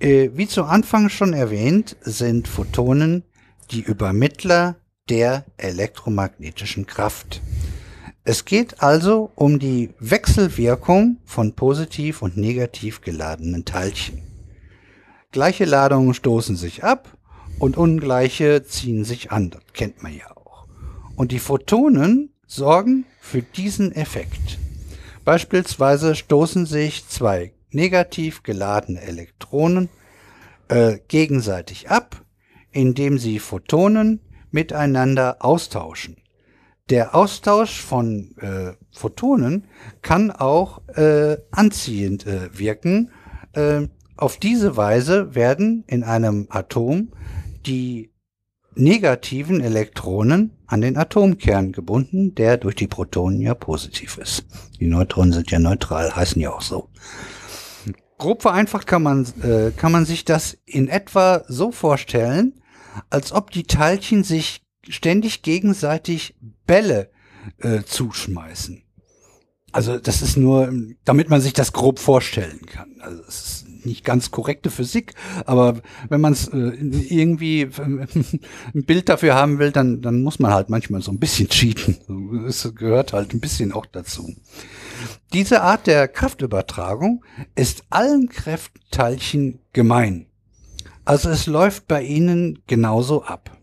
Äh, 0.00 0.30
wie 0.32 0.48
zu 0.48 0.64
Anfang 0.64 1.10
schon 1.10 1.34
erwähnt, 1.34 1.96
sind 2.00 2.48
Photonen 2.48 3.22
die 3.70 3.82
Übermittler 3.82 4.76
der 5.10 5.44
elektromagnetischen 5.58 6.86
Kraft. 6.86 7.42
Es 8.24 8.46
geht 8.46 8.82
also 8.82 9.30
um 9.34 9.58
die 9.58 9.90
Wechselwirkung 9.98 11.18
von 11.26 11.54
positiv 11.54 12.22
und 12.22 12.38
negativ 12.38 13.02
geladenen 13.02 13.66
Teilchen. 13.66 14.22
Gleiche 15.32 15.66
Ladungen 15.66 16.14
stoßen 16.14 16.56
sich 16.56 16.82
ab 16.82 17.18
und 17.58 17.76
ungleiche 17.76 18.64
ziehen 18.64 19.04
sich 19.04 19.30
an. 19.30 19.50
Das 19.50 19.62
kennt 19.74 20.02
man 20.02 20.16
ja 20.16 20.34
auch. 20.34 20.66
Und 21.14 21.30
die 21.30 21.38
Photonen 21.38 22.32
sorgen 22.46 23.04
für 23.20 23.42
diesen 23.42 23.92
Effekt. 23.92 24.58
Beispielsweise 25.24 26.14
stoßen 26.14 26.64
sich 26.64 27.06
zwei 27.08 27.52
negativ 27.72 28.42
geladene 28.42 29.00
Elektronen 29.00 29.88
äh, 30.68 30.98
gegenseitig 31.08 31.90
ab, 31.90 32.24
indem 32.70 33.18
sie 33.18 33.38
Photonen 33.38 34.20
miteinander 34.50 35.38
austauschen. 35.40 36.16
Der 36.88 37.14
Austausch 37.14 37.80
von 37.80 38.34
äh, 38.38 38.72
Photonen 38.92 39.66
kann 40.02 40.32
auch 40.32 40.82
äh, 40.88 41.36
anziehend 41.52 42.26
äh, 42.26 42.56
wirken. 42.58 43.10
Äh, 43.52 43.86
auf 44.16 44.38
diese 44.38 44.76
Weise 44.76 45.34
werden 45.34 45.84
in 45.86 46.02
einem 46.02 46.46
Atom 46.50 47.12
die 47.64 48.10
negativen 48.74 49.60
Elektronen 49.60 50.58
an 50.66 50.80
den 50.80 50.96
Atomkern 50.96 51.72
gebunden, 51.72 52.34
der 52.34 52.56
durch 52.56 52.74
die 52.74 52.86
Protonen 52.86 53.40
ja 53.40 53.54
positiv 53.54 54.18
ist. 54.18 54.44
Die 54.80 54.86
Neutronen 54.86 55.32
sind 55.32 55.50
ja 55.50 55.58
neutral, 55.58 56.14
heißen 56.14 56.40
ja 56.40 56.52
auch 56.52 56.62
so. 56.62 56.88
Grob 58.20 58.42
vereinfacht 58.42 58.86
kann 58.86 59.02
man, 59.02 59.26
äh, 59.42 59.72
kann 59.76 59.90
man 59.90 60.04
sich 60.04 60.24
das 60.24 60.56
in 60.66 60.88
etwa 60.88 61.42
so 61.48 61.72
vorstellen, 61.72 62.60
als 63.08 63.32
ob 63.32 63.50
die 63.50 63.64
Teilchen 63.64 64.24
sich 64.24 64.62
ständig 64.88 65.42
gegenseitig 65.42 66.36
Bälle 66.66 67.10
äh, 67.58 67.82
zuschmeißen. 67.82 68.82
Also 69.72 69.98
das 69.98 70.20
ist 70.20 70.36
nur, 70.36 70.72
damit 71.04 71.30
man 71.30 71.40
sich 71.40 71.52
das 71.52 71.72
grob 71.72 71.98
vorstellen 71.98 72.66
kann. 72.66 72.96
Also 73.00 73.22
es 73.26 73.42
ist 73.42 73.86
nicht 73.86 74.04
ganz 74.04 74.30
korrekte 74.30 74.70
Physik, 74.70 75.14
aber 75.46 75.80
wenn 76.08 76.20
man 76.20 76.32
es 76.32 76.48
äh, 76.48 76.56
irgendwie 76.58 77.62
ein 77.78 78.84
Bild 78.84 79.08
dafür 79.08 79.34
haben 79.34 79.58
will, 79.58 79.70
dann, 79.70 80.02
dann 80.02 80.22
muss 80.22 80.38
man 80.38 80.52
halt 80.52 80.68
manchmal 80.68 81.02
so 81.02 81.12
ein 81.12 81.18
bisschen 81.18 81.48
cheaten. 81.50 81.98
Es 82.46 82.70
gehört 82.74 83.12
halt 83.12 83.32
ein 83.32 83.40
bisschen 83.40 83.72
auch 83.72 83.86
dazu. 83.86 84.34
Diese 85.32 85.62
Art 85.62 85.86
der 85.86 86.08
Kraftübertragung 86.08 87.24
ist 87.54 87.84
allen 87.90 88.28
Kräftteilchen 88.28 89.60
gemein. 89.72 90.26
Also 91.04 91.30
es 91.30 91.46
läuft 91.46 91.86
bei 91.88 92.02
ihnen 92.02 92.62
genauso 92.66 93.24
ab. 93.24 93.56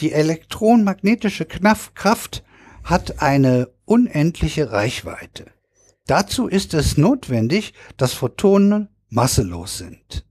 Die 0.00 0.12
elektromagnetische 0.12 1.46
Kraft 1.46 2.44
hat 2.84 3.22
eine 3.22 3.70
unendliche 3.84 4.70
Reichweite. 4.70 5.46
Dazu 6.06 6.46
ist 6.46 6.72
es 6.74 6.96
notwendig, 6.96 7.74
dass 7.96 8.12
Photonen 8.12 8.88
masselos 9.08 9.78
sind. 9.78 10.26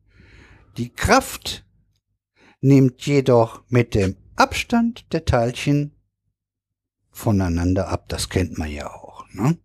Die 0.77 0.89
Kraft 0.89 1.65
nimmt 2.61 3.05
jedoch 3.05 3.63
mit 3.69 3.93
dem 3.93 4.15
Abstand 4.35 5.11
der 5.13 5.25
Teilchen 5.25 5.95
voneinander 7.11 7.89
ab. 7.89 8.09
Das 8.09 8.29
kennt 8.29 8.57
man 8.57 8.71
ja 8.71 8.91
auch. 8.91 9.06
Ne? 9.37 9.57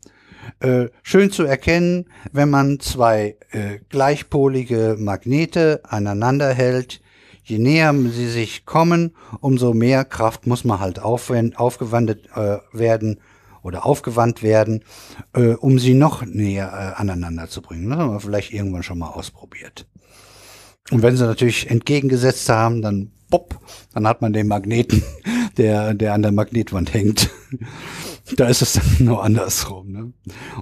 Äh, 0.61 0.91
schön 1.03 1.31
zu 1.31 1.45
erkennen, 1.45 2.07
wenn 2.33 2.51
man 2.51 2.81
zwei 2.81 3.37
äh, 3.51 3.79
gleichpolige 3.89 4.97
Magnete 4.99 5.81
aneinander 5.85 6.53
hält. 6.53 7.01
Je 7.45 7.59
näher 7.59 7.93
sie 7.93 8.29
sich 8.29 8.65
kommen, 8.67 9.17
umso 9.41 9.75
mehr 9.75 10.05
Kraft 10.05 10.47
muss 10.47 10.65
man 10.65 10.79
halt 10.79 11.01
aufgewandt 11.01 12.29
äh, 12.35 12.59
werden 12.73 13.21
oder 13.63 13.85
aufgewandt 13.87 14.43
werden, 14.43 14.85
äh, 15.33 15.55
um 15.55 15.79
sie 15.79 15.95
noch 15.95 16.25
näher 16.25 16.69
äh, 16.73 17.01
aneinander 17.01 17.49
zu 17.49 17.63
bringen. 17.63 17.91
Das 17.91 17.99
haben 17.99 18.13
wir 18.13 18.21
vielleicht 18.21 18.53
irgendwann 18.53 18.83
schon 18.83 18.99
mal 18.99 19.11
ausprobiert. 19.11 19.87
Und 20.91 21.03
wenn 21.03 21.17
sie 21.17 21.25
natürlich 21.25 21.71
entgegengesetzt 21.71 22.49
haben, 22.49 22.83
dann 22.83 23.13
pop, 23.31 23.59
dann 23.95 24.07
hat 24.07 24.21
man 24.21 24.33
den 24.33 24.47
Magneten, 24.47 25.03
der, 25.57 25.95
der 25.95 26.15
an 26.15 26.23
der 26.23 26.33
Magnetwand 26.33 26.93
hängt. 26.95 27.31
Da 28.37 28.49
ist 28.49 28.63
es 28.63 28.73
dann 28.75 29.07
nur 29.07 29.23
andersrum. 29.23 29.93
Ne? 29.93 30.13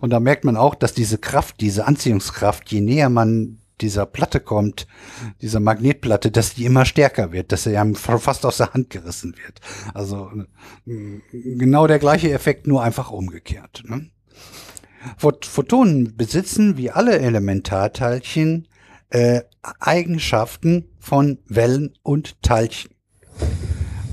Und 0.00 0.10
da 0.10 0.20
merkt 0.20 0.44
man 0.44 0.56
auch, 0.56 0.74
dass 0.74 0.94
diese 0.94 1.18
Kraft, 1.18 1.60
diese 1.60 1.86
Anziehungskraft, 1.86 2.70
je 2.70 2.80
näher 2.80 3.08
man 3.08 3.58
dieser 3.80 4.06
Platte 4.06 4.40
kommt, 4.40 4.86
dieser 5.40 5.60
Magnetplatte, 5.60 6.30
dass 6.30 6.54
die 6.54 6.66
immer 6.66 6.84
stärker 6.84 7.32
wird, 7.32 7.50
dass 7.52 7.64
sie 7.64 7.76
einem 7.76 7.94
fast 7.94 8.44
aus 8.44 8.58
der 8.58 8.74
Hand 8.74 8.90
gerissen 8.90 9.34
wird. 9.44 9.60
Also 9.94 10.30
äh, 10.86 11.20
genau 11.32 11.86
der 11.86 11.98
gleiche 11.98 12.30
Effekt, 12.30 12.66
nur 12.66 12.82
einfach 12.82 13.10
umgekehrt. 13.10 13.82
Ne? 13.86 14.10
Photonen 15.16 16.14
besitzen 16.16 16.76
wie 16.76 16.90
alle 16.90 17.18
Elementarteilchen 17.18 18.68
äh, 19.08 19.42
Eigenschaften 19.62 20.90
von 20.98 21.38
Wellen 21.46 21.94
und 22.02 22.42
Teilchen. 22.42 22.90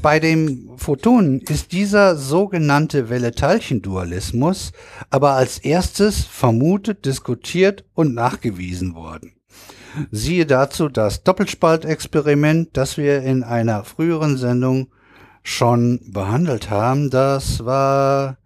Bei 0.01 0.19
dem 0.19 0.69
Photonen 0.77 1.41
ist 1.41 1.71
dieser 1.71 2.15
sogenannte 2.15 3.09
Welle-Teilchen-Dualismus 3.09 4.71
aber 5.09 5.31
als 5.31 5.57
erstes 5.57 6.23
vermutet, 6.23 7.05
diskutiert 7.05 7.83
und 7.93 8.13
nachgewiesen 8.13 8.95
worden. 8.95 9.33
Siehe 10.11 10.45
dazu 10.45 10.89
das 10.89 11.23
Doppelspaltexperiment, 11.23 12.77
das 12.77 12.97
wir 12.97 13.23
in 13.23 13.43
einer 13.43 13.83
früheren 13.83 14.37
Sendung 14.37 14.91
schon 15.41 15.99
behandelt 16.11 16.69
haben. 16.69 17.09
Das 17.09 17.65
war 17.65 18.37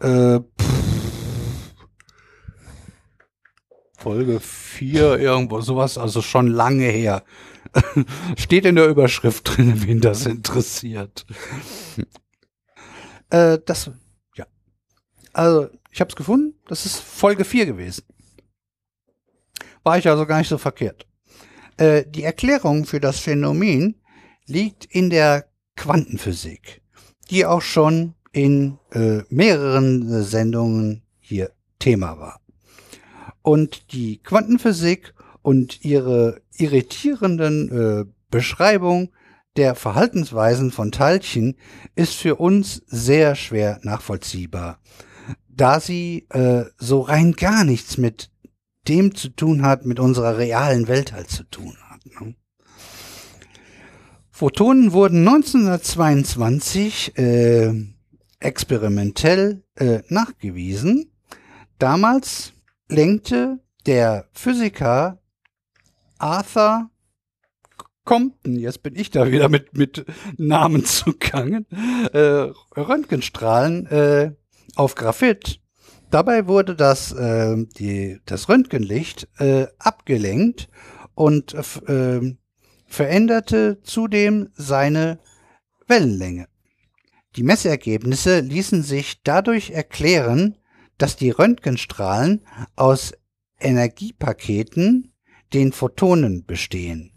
äh, 0.00 0.40
Folge 3.96 4.40
4, 4.40 5.20
irgendwo 5.20 5.60
sowas, 5.60 5.96
also 5.96 6.22
schon 6.22 6.48
lange 6.48 6.86
her. 6.86 7.22
Steht 8.36 8.64
in 8.64 8.76
der 8.76 8.88
Überschrift 8.88 9.56
drin, 9.56 9.82
wen 9.86 10.00
das 10.00 10.26
interessiert. 10.26 11.26
äh, 13.30 13.58
das, 13.64 13.90
ja. 14.34 14.46
Also, 15.32 15.68
ich 15.90 16.00
habe 16.00 16.08
es 16.10 16.16
gefunden. 16.16 16.54
Das 16.66 16.86
ist 16.86 16.96
Folge 16.96 17.44
4 17.44 17.66
gewesen. 17.66 18.04
War 19.82 19.98
ich 19.98 20.08
also 20.08 20.26
gar 20.26 20.38
nicht 20.38 20.48
so 20.48 20.58
verkehrt. 20.58 21.06
Äh, 21.76 22.04
die 22.06 22.22
Erklärung 22.22 22.84
für 22.84 23.00
das 23.00 23.18
Phänomen 23.18 23.96
liegt 24.46 24.84
in 24.84 25.10
der 25.10 25.48
Quantenphysik, 25.76 26.82
die 27.30 27.46
auch 27.46 27.62
schon 27.62 28.14
in 28.32 28.78
äh, 28.92 29.22
mehreren 29.28 30.22
Sendungen 30.22 31.02
hier 31.20 31.52
Thema 31.78 32.18
war. 32.18 32.40
Und 33.42 33.92
die 33.92 34.18
Quantenphysik 34.18 35.14
und 35.42 35.84
ihre 35.84 36.40
irritierenden 36.62 37.70
äh, 37.70 38.04
Beschreibung 38.30 39.10
der 39.56 39.74
Verhaltensweisen 39.74 40.70
von 40.70 40.92
Teilchen 40.92 41.56
ist 41.94 42.14
für 42.14 42.36
uns 42.36 42.82
sehr 42.86 43.34
schwer 43.34 43.80
nachvollziehbar, 43.82 44.78
da 45.48 45.80
sie 45.80 46.26
äh, 46.30 46.64
so 46.78 47.00
rein 47.00 47.32
gar 47.32 47.64
nichts 47.64 47.98
mit 47.98 48.30
dem 48.88 49.14
zu 49.14 49.28
tun 49.28 49.62
hat, 49.62 49.84
mit 49.84 50.00
unserer 50.00 50.38
realen 50.38 50.88
Welt 50.88 51.12
halt 51.12 51.30
zu 51.30 51.44
tun 51.44 51.76
hat. 51.88 52.00
Ne? 52.06 52.34
Photonen 54.30 54.92
wurden 54.92 55.26
1922 55.28 57.16
äh, 57.16 57.72
experimentell 58.40 59.62
äh, 59.76 60.00
nachgewiesen. 60.08 61.12
Damals 61.78 62.54
lenkte 62.88 63.60
der 63.86 64.28
Physiker 64.32 65.21
Arthur 66.22 66.90
Compton, 68.04 68.56
jetzt 68.56 68.82
bin 68.82 68.96
ich 68.96 69.10
da 69.10 69.30
wieder 69.30 69.48
mit, 69.48 69.76
mit 69.76 70.04
Namen 70.36 70.84
zugangen, 70.86 71.66
äh, 72.12 72.50
Röntgenstrahlen 72.76 73.86
äh, 73.86 74.32
auf 74.74 74.94
Graphit. 74.94 75.60
Dabei 76.10 76.46
wurde 76.46 76.76
das, 76.76 77.12
äh, 77.12 77.56
die, 77.78 78.20
das 78.26 78.48
Röntgenlicht 78.48 79.28
äh, 79.38 79.66
abgelenkt 79.78 80.68
und 81.14 81.54
äh, 81.54 82.36
veränderte 82.86 83.80
zudem 83.82 84.50
seine 84.54 85.18
Wellenlänge. 85.86 86.48
Die 87.36 87.42
Messergebnisse 87.42 88.40
ließen 88.40 88.82
sich 88.82 89.22
dadurch 89.22 89.70
erklären, 89.70 90.58
dass 90.98 91.16
die 91.16 91.30
Röntgenstrahlen 91.30 92.46
aus 92.76 93.12
Energiepaketen, 93.58 95.11
den 95.54 95.72
Photonen, 95.72 96.44
bestehen. 96.44 97.12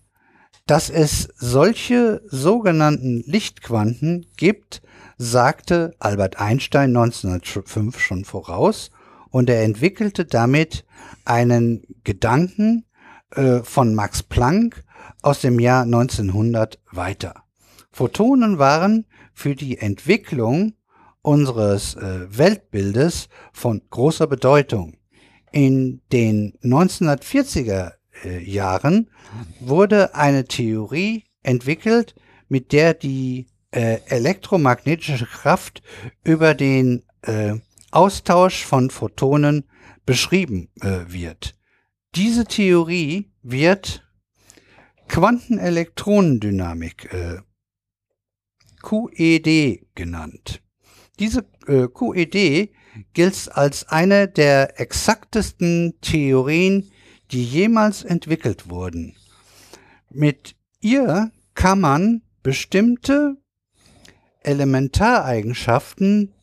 Dass 0.67 0.89
es 0.89 1.30
solche 1.35 2.22
sogenannten 2.25 3.23
Lichtquanten 3.27 4.25
gibt, 4.35 4.81
sagte 5.17 5.93
Albert 5.99 6.39
Einstein 6.39 6.95
1905 6.95 7.99
schon 7.99 8.25
voraus 8.25 8.89
und 9.30 9.49
er 9.49 9.64
entwickelte 9.64 10.25
damit 10.25 10.85
einen 11.23 11.83
Gedanken 12.03 12.85
äh, 13.31 13.59
von 13.59 13.93
Max 13.93 14.23
Planck 14.23 14.83
aus 15.22 15.41
dem 15.41 15.59
Jahr 15.59 15.83
1900 15.83 16.80
weiter. 16.91 17.43
Photonen 17.91 18.59
waren 18.59 19.05
für 19.33 19.55
die 19.55 19.77
Entwicklung 19.77 20.73
unseres 21.22 21.95
äh, 21.95 22.25
Weltbildes 22.30 23.30
von 23.53 23.81
großer 23.89 24.27
Bedeutung. 24.27 24.97
In 25.51 26.01
den 26.11 26.53
1940er 26.64 27.93
äh, 28.24 28.44
Jahren 28.44 29.10
wurde 29.60 30.16
eine 30.16 30.45
Theorie 30.45 31.24
entwickelt, 31.44 32.16
mit 32.48 32.72
der 32.72 32.94
die 32.94 33.48
äh, 33.72 34.00
elektromagnetische 34.08 35.26
Kraft 35.26 35.82
über 36.24 36.53
den 36.53 37.03
äh, 37.22 37.56
Austausch 37.92 38.66
von 38.66 38.90
Photonen 38.90 39.66
beschrieben 40.06 40.69
äh, 40.82 41.02
wird. 41.08 41.56
Diese 42.16 42.45
Theorie 42.45 43.32
wird 43.42 44.06
Quantenelektronendynamik 45.08 47.14
äh, 47.14 47.38
QED 48.82 49.88
genannt. 49.95 50.61
Diese 51.19 51.45
äh, 51.68 51.88
QED 51.88 52.72
gilt 53.14 53.52
als 53.52 53.88
eine 53.88 54.27
der 54.27 54.80
exaktesten 54.80 56.00
Theorien, 56.02 56.92
die 57.32 57.44
jemals 57.44 58.04
entwickelt 58.04 58.70
wurden. 58.70 59.16
Mit 60.10 60.56
ihr 60.80 61.32
kann 61.54 61.80
man 61.80 62.22
bestimmte 62.44 63.38
Elementareigenschaften 64.42 66.34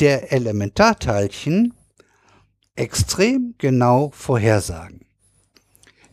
der 0.00 0.32
Elementarteilchen 0.32 1.74
extrem 2.74 3.54
genau 3.58 4.10
vorhersagen. 4.10 5.06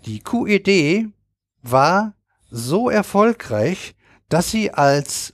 Die 0.06 0.20
QED 0.20 1.08
war 1.62 2.16
so 2.50 2.90
erfolgreich, 2.90 3.96
dass 4.30 4.52
sie 4.52 4.72
als 4.72 5.34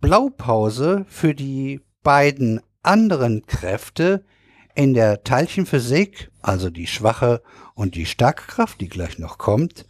Blaupause 0.00 1.04
für 1.08 1.34
die 1.34 1.80
beiden 2.02 2.60
anderen 2.82 3.46
Kräfte 3.46 4.24
in 4.76 4.92
der 4.92 5.24
Teilchenphysik, 5.24 6.30
also 6.42 6.68
die 6.70 6.86
schwache 6.86 7.42
und 7.74 7.94
die 7.94 8.06
starke 8.06 8.46
Kraft, 8.46 8.80
die 8.80 8.88
gleich 8.88 9.18
noch 9.18 9.38
kommt, 9.38 9.86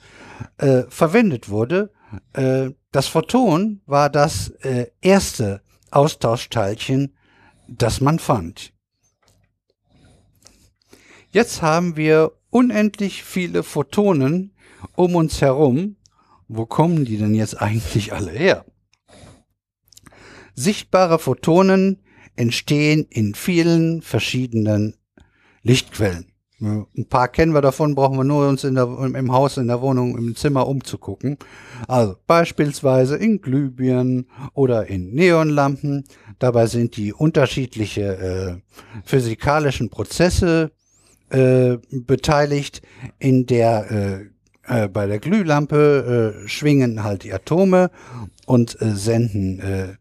äh, 0.58 0.84
verwendet 0.88 1.48
wurde. 1.48 1.92
Äh, 2.32 2.70
das 2.92 3.08
Photon 3.08 3.82
war 3.86 4.08
das 4.08 4.50
äh, 4.60 4.86
erste 5.00 5.60
Austauschteilchen, 5.90 7.16
das 7.68 8.00
man 8.00 8.20
fand. 8.20 8.72
Jetzt 11.30 11.62
haben 11.62 11.96
wir 11.96 12.32
unendlich 12.50 13.24
viele 13.24 13.64
Photonen 13.64 14.54
um 14.94 15.16
uns 15.16 15.40
herum. 15.40 15.96
Wo 16.46 16.64
kommen 16.64 17.04
die 17.04 17.18
denn 17.18 17.34
jetzt 17.34 17.54
eigentlich 17.60 18.12
alle 18.12 18.30
her? 18.30 18.64
Sichtbare 20.54 21.18
Photonen 21.18 22.02
entstehen 22.36 23.06
in 23.10 23.34
vielen 23.34 24.02
verschiedenen 24.02 24.94
Lichtquellen. 25.62 26.26
Ein 26.58 27.06
paar 27.10 27.28
kennen 27.28 27.52
wir 27.52 27.60
davon, 27.60 27.94
brauchen 27.94 28.16
wir 28.16 28.24
nur 28.24 28.48
uns 28.48 28.62
der, 28.62 28.88
im 29.14 29.32
Haus, 29.32 29.58
in 29.58 29.66
der 29.66 29.82
Wohnung, 29.82 30.16
im 30.16 30.34
Zimmer 30.34 30.66
umzugucken. 30.66 31.36
Also 31.86 32.16
beispielsweise 32.26 33.16
in 33.16 33.42
Glühbirnen 33.42 34.26
oder 34.54 34.86
in 34.86 35.12
Neonlampen. 35.12 36.04
Dabei 36.38 36.66
sind 36.66 36.96
die 36.96 37.12
unterschiedliche 37.12 38.62
äh, 38.64 38.80
physikalischen 39.04 39.90
Prozesse 39.90 40.70
äh, 41.28 41.76
beteiligt. 41.90 42.80
In 43.18 43.44
der 43.44 44.30
äh, 44.66 44.84
äh 44.84 44.88
bei 44.88 45.06
der 45.06 45.18
Glühlampe 45.18 46.42
äh, 46.42 46.48
schwingen 46.48 47.04
halt 47.04 47.24
die 47.24 47.34
Atome 47.34 47.90
und 48.46 48.80
äh, 48.80 48.94
senden 48.94 49.98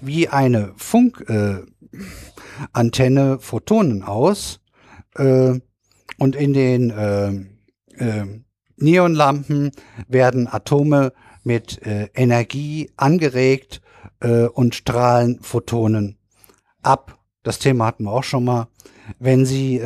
wie 0.00 0.28
eine 0.28 0.72
Funkantenne 0.76 1.66
äh, 3.32 3.38
Photonen 3.38 4.02
aus 4.02 4.60
äh, 5.16 5.58
und 6.18 6.36
in 6.36 6.52
den 6.52 6.90
äh, 6.90 7.28
äh, 7.98 8.26
Neonlampen 8.76 9.72
werden 10.08 10.48
Atome 10.48 11.12
mit 11.42 11.82
äh, 11.86 12.08
Energie 12.14 12.90
angeregt 12.96 13.80
äh, 14.20 14.46
und 14.46 14.74
strahlen 14.74 15.40
Photonen 15.40 16.18
ab. 16.82 17.18
Das 17.42 17.58
Thema 17.58 17.86
hatten 17.86 18.04
wir 18.04 18.12
auch 18.12 18.24
schon 18.24 18.44
mal. 18.44 18.68
Wenn 19.18 19.46
Sie 19.46 19.80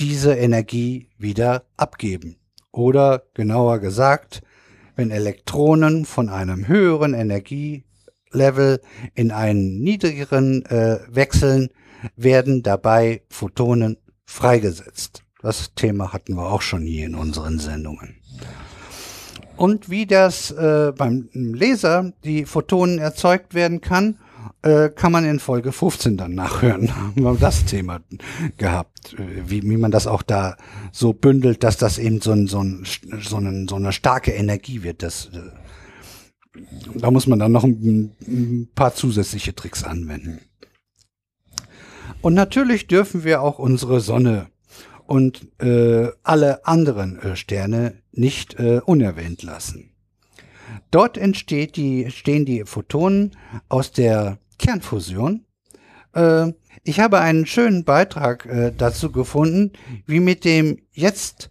diese 0.00 0.34
Energie 0.34 1.10
wieder 1.18 1.64
abgeben. 1.76 2.36
Oder 2.70 3.22
genauer 3.34 3.80
gesagt, 3.80 4.42
wenn 4.96 5.10
Elektronen 5.10 6.04
von 6.04 6.28
einem 6.28 6.68
höheren 6.68 7.12
Energielevel 8.32 8.80
in 9.14 9.30
einen 9.30 9.80
niedrigeren 9.80 10.64
äh, 10.66 10.98
wechseln, 11.08 11.68
werden 12.16 12.62
dabei 12.62 13.22
Photonen 13.28 13.96
freigesetzt. 14.24 15.22
Das 15.40 15.74
Thema 15.74 16.12
hatten 16.12 16.34
wir 16.34 16.50
auch 16.50 16.62
schon 16.62 16.82
hier 16.82 17.06
in 17.06 17.14
unseren 17.14 17.58
Sendungen. 17.58 18.16
Und 19.56 19.90
wie 19.90 20.06
das 20.06 20.50
äh, 20.50 20.92
beim 20.96 21.28
Laser 21.32 22.12
die 22.24 22.46
Photonen 22.46 22.98
erzeugt 22.98 23.54
werden 23.54 23.80
kann, 23.80 24.18
äh, 24.62 24.88
kann 24.88 25.12
man 25.12 25.24
in 25.24 25.38
Folge 25.38 25.72
15 25.72 26.16
dann 26.16 26.34
nachhören. 26.34 26.96
Haben 26.96 27.22
wir 27.22 27.34
das 27.34 27.64
Thema 27.64 28.00
gehabt, 28.56 29.14
äh, 29.14 29.48
wie, 29.48 29.62
wie 29.62 29.76
man 29.76 29.90
das 29.90 30.06
auch 30.06 30.22
da 30.22 30.56
so 30.90 31.12
bündelt, 31.12 31.62
dass 31.62 31.76
das 31.76 31.98
eben 31.98 32.20
so, 32.20 32.32
ein, 32.32 32.46
so, 32.46 32.60
ein, 32.60 32.84
so, 33.20 33.36
ein, 33.36 33.68
so 33.68 33.76
eine 33.76 33.92
starke 33.92 34.32
Energie 34.32 34.82
wird. 34.82 35.02
Das, 35.02 35.30
äh, 35.32 35.38
da 36.94 37.10
muss 37.10 37.26
man 37.26 37.38
dann 37.38 37.52
noch 37.52 37.64
ein, 37.64 38.14
ein 38.26 38.68
paar 38.74 38.94
zusätzliche 38.94 39.54
Tricks 39.54 39.84
anwenden. 39.84 40.40
Und 42.20 42.34
natürlich 42.34 42.86
dürfen 42.86 43.24
wir 43.24 43.42
auch 43.42 43.58
unsere 43.58 44.00
Sonne 44.00 44.48
und 45.06 45.48
äh, 45.60 46.08
alle 46.22 46.66
anderen 46.66 47.18
äh, 47.18 47.36
Sterne 47.36 47.94
nicht 48.12 48.58
äh, 48.58 48.80
unerwähnt 48.84 49.42
lassen. 49.42 49.90
Dort 50.90 51.18
entsteht 51.18 51.76
die, 51.76 52.10
stehen 52.10 52.44
die 52.44 52.64
Photonen 52.64 53.32
aus 53.68 53.92
der 53.92 54.38
Kernfusion. 54.58 55.44
Äh, 56.14 56.52
ich 56.84 57.00
habe 57.00 57.20
einen 57.20 57.46
schönen 57.46 57.84
Beitrag 57.84 58.46
äh, 58.46 58.72
dazu 58.76 59.10
gefunden, 59.10 59.72
wie 60.06 60.20
mit 60.20 60.44
dem 60.44 60.78
jetzt, 60.92 61.50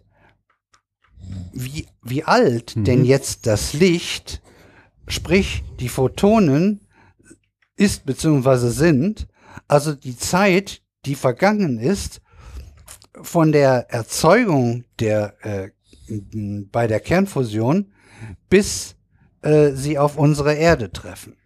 wie, 1.52 1.86
wie 2.02 2.24
alt 2.24 2.76
mhm. 2.76 2.84
denn 2.84 3.04
jetzt 3.04 3.46
das 3.46 3.74
Licht, 3.74 4.42
sprich 5.08 5.64
die 5.80 5.88
Photonen 5.88 6.80
ist 7.76 8.06
bzw. 8.06 8.68
sind, 8.68 9.28
also 9.68 9.94
die 9.94 10.16
Zeit, 10.16 10.82
die 11.04 11.14
vergangen 11.14 11.78
ist, 11.78 12.20
von 13.20 13.52
der 13.52 13.90
Erzeugung 13.90 14.84
der 14.98 15.34
äh, 15.44 15.70
bei 16.70 16.86
der 16.86 17.00
Kernfusion 17.00 17.92
bis 18.48 18.96
äh, 19.42 19.72
sie 19.72 19.98
auf 19.98 20.16
unsere 20.16 20.54
Erde 20.54 20.90
treffen. 20.92 21.36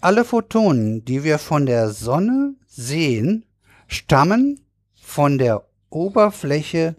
Alle 0.00 0.24
Photonen, 0.24 1.04
die 1.04 1.22
wir 1.22 1.38
von 1.38 1.66
der 1.66 1.90
Sonne 1.90 2.56
sehen, 2.66 3.46
stammen 3.86 4.66
von 5.00 5.38
der 5.38 5.68
Oberfläche 5.90 6.96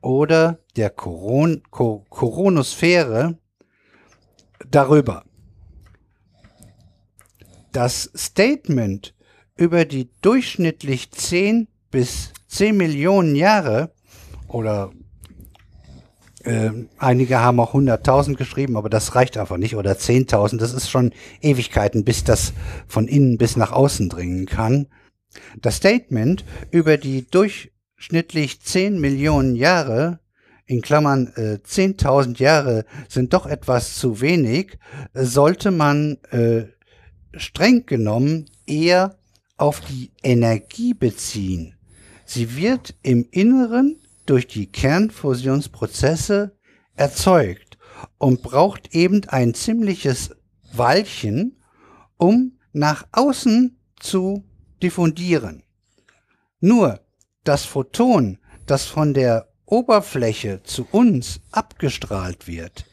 oder 0.00 0.60
der 0.76 0.90
Koron 0.90 1.62
Ko 1.70 2.06
Koronosphäre 2.08 3.39
darüber. 4.68 5.24
Das 7.72 8.10
Statement 8.16 9.14
über 9.56 9.84
die 9.84 10.10
durchschnittlich 10.22 11.10
10 11.12 11.68
bis 11.90 12.32
10 12.48 12.76
Millionen 12.76 13.36
Jahre 13.36 13.92
oder 14.48 14.90
äh, 16.42 16.70
einige 16.98 17.40
haben 17.40 17.60
auch 17.60 17.74
100.000 17.74 18.34
geschrieben, 18.36 18.76
aber 18.76 18.88
das 18.88 19.14
reicht 19.14 19.36
einfach 19.36 19.58
nicht. 19.58 19.76
Oder 19.76 19.92
10.000, 19.92 20.58
das 20.58 20.72
ist 20.72 20.88
schon 20.88 21.12
Ewigkeiten, 21.42 22.04
bis 22.04 22.24
das 22.24 22.52
von 22.86 23.06
innen 23.08 23.36
bis 23.36 23.56
nach 23.56 23.72
außen 23.72 24.08
dringen 24.08 24.46
kann. 24.46 24.86
Das 25.60 25.76
Statement 25.76 26.44
über 26.70 26.96
die 26.96 27.26
durchschnittlich 27.30 28.62
10 28.62 29.00
Millionen 29.00 29.54
Jahre, 29.54 30.20
in 30.70 30.82
Klammern 30.82 31.32
äh, 31.34 31.58
10.000 31.66 32.38
Jahre 32.38 32.84
sind 33.08 33.32
doch 33.32 33.46
etwas 33.46 33.96
zu 33.96 34.20
wenig, 34.20 34.78
sollte 35.14 35.72
man 35.72 36.18
äh, 36.30 36.66
streng 37.36 37.86
genommen 37.86 38.46
eher 38.66 39.18
auf 39.56 39.80
die 39.80 40.12
Energie 40.22 40.94
beziehen. 40.94 41.74
Sie 42.24 42.54
wird 42.54 42.94
im 43.02 43.26
Inneren 43.32 43.98
durch 44.26 44.46
die 44.46 44.66
Kernfusionsprozesse 44.66 46.56
erzeugt 46.94 47.76
und 48.18 48.42
braucht 48.42 48.94
eben 48.94 49.28
ein 49.28 49.54
ziemliches 49.54 50.36
Weilchen, 50.72 51.60
um 52.16 52.58
nach 52.72 53.08
außen 53.10 53.76
zu 53.98 54.44
diffundieren. 54.80 55.64
Nur 56.60 57.00
das 57.42 57.64
Photon, 57.64 58.38
das 58.66 58.84
von 58.84 59.14
der 59.14 59.49
Oberfläche 59.70 60.62
zu 60.62 60.86
uns 60.90 61.40
abgestrahlt 61.50 62.46
wird, 62.46 62.86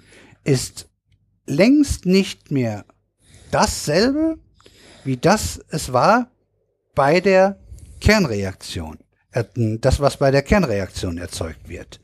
ist 0.43 0.87
längst 1.45 2.05
nicht 2.05 2.51
mehr 2.51 2.85
dasselbe, 3.51 4.37
wie 5.03 5.17
das 5.17 5.59
es 5.69 5.91
war 5.91 6.31
bei 6.95 7.19
der 7.21 7.59
Kernreaktion 7.99 8.97
das, 9.55 9.99
was 9.99 10.17
bei 10.17 10.31
der 10.31 10.41
Kernreaktion 10.41 11.17
erzeugt 11.17 11.69
wird. 11.69 11.99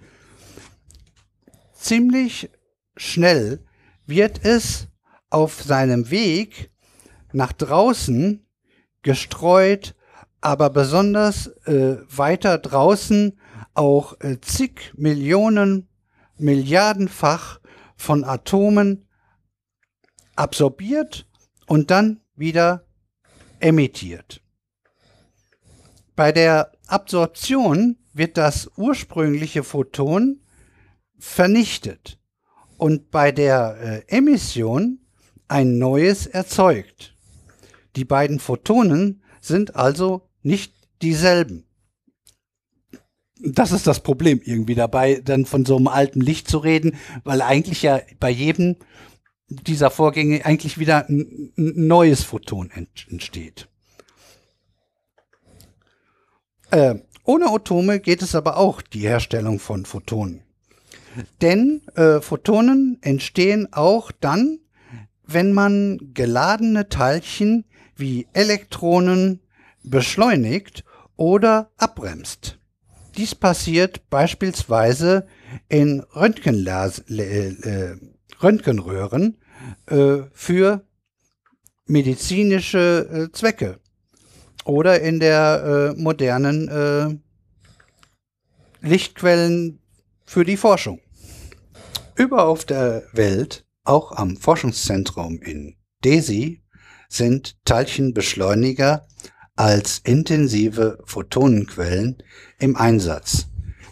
Ziemlich 1.73 2.49
schnell 2.95 3.59
wird 4.05 4.43
es 4.45 4.87
auf 5.29 5.63
seinem 5.63 6.09
Weg 6.11 6.71
nach 7.31 7.51
draußen 7.51 8.45
gestreut, 9.01 9.95
aber 10.41 10.69
besonders 10.69 11.47
äh, 11.65 11.97
weiter 12.09 12.57
draußen 12.57 13.39
auch 13.73 14.19
äh, 14.21 14.39
zig 14.41 14.93
Millionen, 14.95 15.87
Milliardenfach 16.37 17.59
von 17.95 18.23
Atomen 18.23 19.07
absorbiert 20.35 21.27
und 21.67 21.91
dann 21.91 22.21
wieder 22.35 22.85
emittiert. 23.59 24.41
Bei 26.15 26.31
der 26.31 26.71
Absorption 26.87 27.97
wird 28.13 28.37
das 28.37 28.69
ursprüngliche 28.77 29.63
Photon 29.63 30.41
vernichtet 31.17 32.19
und 32.77 33.09
bei 33.09 33.31
der 33.31 34.03
äh, 34.09 34.15
Emission 34.15 34.99
ein 35.47 35.77
neues 35.77 36.27
erzeugt. 36.27 37.15
Die 37.95 38.05
beiden 38.05 38.39
Photonen 38.39 39.23
sind 39.39 39.75
also 39.75 40.29
nicht 40.41 40.75
dieselben. 41.01 41.65
Das 43.45 43.73
ist 43.73 43.87
das 43.87 43.99
Problem 43.99 44.41
irgendwie 44.43 44.75
dabei, 44.75 45.21
dann 45.23 45.45
von 45.45 45.65
so 45.65 45.75
einem 45.75 45.87
alten 45.87 46.21
Licht 46.21 46.47
zu 46.47 46.59
reden, 46.59 46.95
weil 47.25 47.41
eigentlich 47.41 47.83
ja 47.83 48.01
bei 48.19 48.29
jedem 48.29 48.77
dieser 49.49 49.91
Vorgänge 49.91 50.45
eigentlich 50.45 50.77
wieder 50.77 51.09
ein, 51.09 51.51
ein 51.57 51.87
neues 51.87 52.23
Photon 52.23 52.71
entsteht. 53.09 53.67
Äh, 56.71 56.95
ohne 57.25 57.47
Atome 57.47 57.99
geht 57.99 58.21
es 58.21 58.33
aber 58.33 58.57
auch 58.57 58.81
die 58.81 59.01
Herstellung 59.01 59.59
von 59.59 59.85
Photonen. 59.85 60.41
Denn 61.41 61.81
äh, 61.95 62.21
Photonen 62.21 62.97
entstehen 63.01 63.67
auch 63.71 64.11
dann, 64.11 64.59
wenn 65.25 65.53
man 65.53 65.99
geladene 66.13 66.89
Teilchen 66.89 67.65
wie 67.95 68.27
Elektronen 68.33 69.39
beschleunigt 69.83 70.83
oder 71.15 71.71
abbremst. 71.77 72.57
Dies 73.17 73.35
passiert 73.35 74.09
beispielsweise 74.09 75.27
in 75.69 75.99
Röntgenlas 76.15 76.99
äh, 77.09 77.95
Röntgenröhren 78.41 79.37
äh, 79.85 80.23
für 80.33 80.85
medizinische 81.85 83.29
äh, 83.29 83.31
Zwecke 83.31 83.79
oder 84.65 85.01
in 85.01 85.19
der 85.19 85.93
äh, 85.95 86.01
modernen 86.01 86.67
äh, 86.69 87.17
Lichtquellen 88.87 89.79
für 90.25 90.43
die 90.43 90.57
Forschung. 90.57 90.99
Über 92.15 92.45
auf 92.45 92.65
der 92.65 93.03
Welt, 93.13 93.65
auch 93.83 94.11
am 94.11 94.37
Forschungszentrum 94.37 95.41
in 95.41 95.75
DESI, 96.03 96.63
sind 97.09 97.57
Teilchenbeschleuniger 97.65 99.05
als 99.55 99.99
intensive 100.03 100.99
Photonenquellen 101.05 102.17
im 102.59 102.75
Einsatz. 102.75 103.47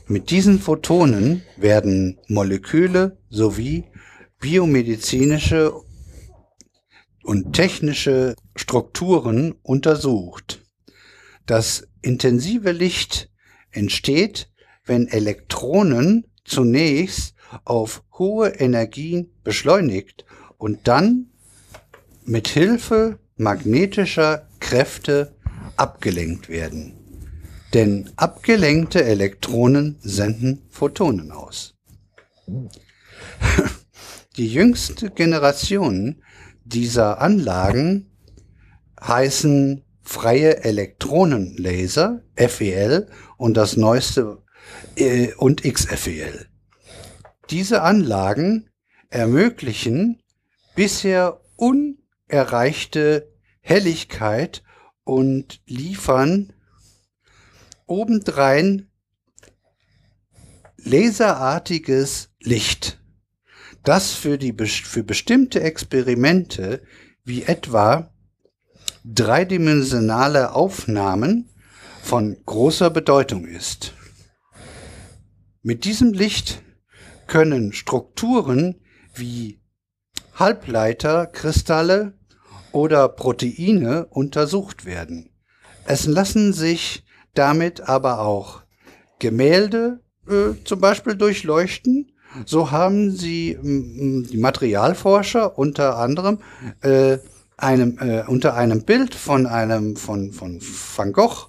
Mit 0.07 0.29
diesen 0.29 0.59
Photonen 0.59 1.43
werden 1.57 2.19
Moleküle 2.27 3.17
sowie 3.29 3.85
biomedizinische 4.39 5.73
und 7.23 7.53
technische 7.53 8.35
Strukturen 8.55 9.53
untersucht. 9.61 10.63
Das 11.45 11.87
intensive 12.01 12.71
Licht 12.71 13.29
entsteht, 13.71 14.49
wenn 14.85 15.07
Elektronen 15.07 16.25
zunächst 16.43 17.35
auf 17.63 18.03
hohe 18.17 18.49
Energien 18.49 19.31
beschleunigt 19.43 20.25
und 20.57 20.87
dann 20.87 21.31
mit 22.25 22.47
Hilfe 22.47 23.19
magnetischer 23.35 24.47
Kräfte 24.59 25.35
abgelenkt 25.81 26.47
werden. 26.47 26.93
denn 27.73 28.11
abgelenkte 28.17 29.03
Elektronen 29.03 29.97
senden 30.01 30.65
Photonen 30.69 31.31
aus. 31.31 31.75
Die 34.35 34.47
jüngste 34.47 35.09
Generation 35.09 36.21
dieser 36.65 37.21
Anlagen 37.21 38.11
heißen 39.01 39.85
freie 40.01 40.63
Elektronenlaser, 40.65 42.21
FEL, 42.35 43.07
und 43.37 43.55
das 43.55 43.77
neueste 43.77 44.43
äh, 44.97 45.33
und 45.35 45.63
XFEL. 45.63 46.47
Diese 47.49 47.81
Anlagen 47.81 48.69
ermöglichen 49.09 50.21
bisher 50.75 51.41
unerreichte 51.55 53.31
Helligkeit 53.61 54.63
und 55.03 55.61
liefern 55.65 56.53
obendrein 57.85 58.89
laserartiges 60.77 62.29
Licht, 62.39 62.99
das 63.83 64.13
für, 64.13 64.37
die, 64.37 64.55
für 64.65 65.03
bestimmte 65.03 65.61
Experimente 65.61 66.81
wie 67.23 67.43
etwa 67.43 68.13
dreidimensionale 69.03 70.53
Aufnahmen 70.53 71.49
von 72.01 72.37
großer 72.45 72.89
Bedeutung 72.89 73.45
ist. 73.45 73.93
Mit 75.61 75.85
diesem 75.85 76.13
Licht 76.13 76.63
können 77.27 77.73
Strukturen 77.73 78.81
wie 79.13 79.61
Halbleiterkristalle 80.35 82.17
oder 82.71 83.09
Proteine 83.09 84.05
untersucht 84.09 84.85
werden. 84.85 85.29
Es 85.85 86.05
lassen 86.05 86.53
sich 86.53 87.03
damit 87.33 87.81
aber 87.89 88.21
auch 88.21 88.61
Gemälde 89.19 89.99
äh, 90.27 90.53
zum 90.63 90.79
Beispiel 90.79 91.15
durchleuchten. 91.15 92.11
So 92.45 92.71
haben 92.71 93.11
sie 93.11 93.57
die 93.61 94.37
Materialforscher 94.37 95.57
unter 95.57 95.97
anderem 95.97 96.39
äh, 96.81 97.17
einem, 97.57 97.97
äh, 97.99 98.23
unter 98.25 98.55
einem 98.55 98.83
Bild 98.83 99.13
von 99.13 99.45
einem 99.45 99.95
von, 99.95 100.31
von 100.31 100.59
Van 100.61 101.11
Gogh 101.11 101.47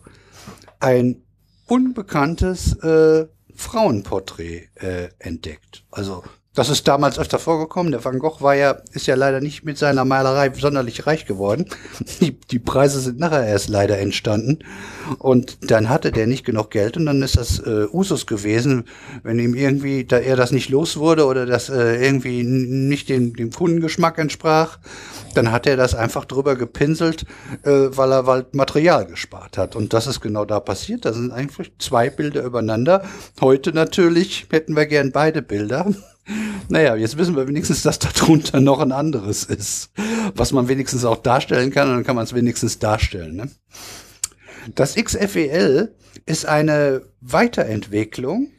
ein 0.81 1.23
unbekanntes 1.67 2.76
äh, 2.83 3.26
Frauenporträt 3.55 4.68
äh, 4.75 5.09
entdeckt. 5.18 5.84
Also 5.91 6.25
das 6.55 6.68
ist 6.68 6.86
damals 6.86 7.18
öfter 7.18 7.39
vorgekommen. 7.39 7.92
Der 7.92 8.05
Van 8.05 8.18
Gogh 8.18 8.42
war 8.42 8.55
ja, 8.55 8.76
ist 8.92 9.06
ja 9.06 9.14
leider 9.14 9.40
nicht 9.40 9.64
mit 9.64 9.78
seiner 9.78 10.05
Malerei 10.05 10.52
sonderlich 10.55 11.06
reich 11.06 11.24
geworden. 11.24 11.66
Die, 12.20 12.39
die 12.39 12.58
Preise 12.58 13.00
sind 13.00 13.18
nachher 13.18 13.47
erst 13.47 13.68
leider 13.68 13.98
entstanden. 13.98 14.58
Und 15.18 15.70
dann 15.70 15.89
hatte 15.89 16.12
der 16.12 16.26
nicht 16.26 16.44
genug 16.44 16.70
Geld 16.70 16.97
und 16.97 17.06
dann 17.06 17.22
ist 17.22 17.36
das 17.36 17.58
äh, 17.58 17.86
Usus 17.92 18.26
gewesen, 18.26 18.84
wenn 19.22 19.39
ihm 19.39 19.55
irgendwie, 19.55 20.05
da 20.05 20.18
er 20.18 20.36
das 20.36 20.52
nicht 20.52 20.68
los 20.68 20.97
wurde 20.97 21.26
oder 21.26 21.47
das 21.47 21.68
äh, 21.68 22.05
irgendwie 22.05 22.42
nicht 22.42 23.08
dem, 23.08 23.34
dem 23.34 23.50
Kundengeschmack 23.50 24.18
entsprach, 24.18 24.78
dann 25.34 25.50
hat 25.50 25.66
er 25.66 25.76
das 25.76 25.94
einfach 25.94 26.24
drüber 26.24 26.56
gepinselt, 26.56 27.24
äh, 27.64 27.70
weil 27.90 28.12
er 28.12 28.26
weil 28.26 28.47
Material 28.52 29.06
gespart 29.06 29.58
hat. 29.58 29.74
Und 29.74 29.92
das 29.92 30.06
ist 30.06 30.20
genau 30.20 30.44
da 30.44 30.60
passiert. 30.60 31.05
Da 31.05 31.12
sind 31.12 31.32
eigentlich 31.32 31.72
zwei 31.78 32.10
Bilder 32.10 32.42
übereinander. 32.42 33.05
Heute 33.40 33.72
natürlich 33.72 34.47
hätten 34.50 34.76
wir 34.76 34.86
gern 34.86 35.12
beide 35.12 35.42
Bilder. 35.42 35.86
Naja, 36.68 36.94
jetzt 36.97 37.18
wissen 37.18 37.36
wir 37.36 37.49
wenigstens, 37.49 37.83
dass 37.83 37.99
darunter 37.99 38.60
noch 38.60 38.81
ein 38.81 38.92
anderes 38.92 39.44
ist, 39.44 39.91
was 40.34 40.52
man 40.52 40.68
wenigstens 40.68 41.05
auch 41.05 41.17
darstellen 41.17 41.70
kann 41.70 41.89
und 41.89 41.94
dann 41.97 42.05
kann 42.05 42.17
man 42.17 42.25
es 42.25 42.34
wenigstens 42.34 42.78
darstellen. 42.78 43.36
Ne? 43.36 43.51
Das 44.75 44.94
XFEL 44.94 45.94
ist 46.26 46.47
eine 46.47 47.02
Weiterentwicklung 47.20 48.52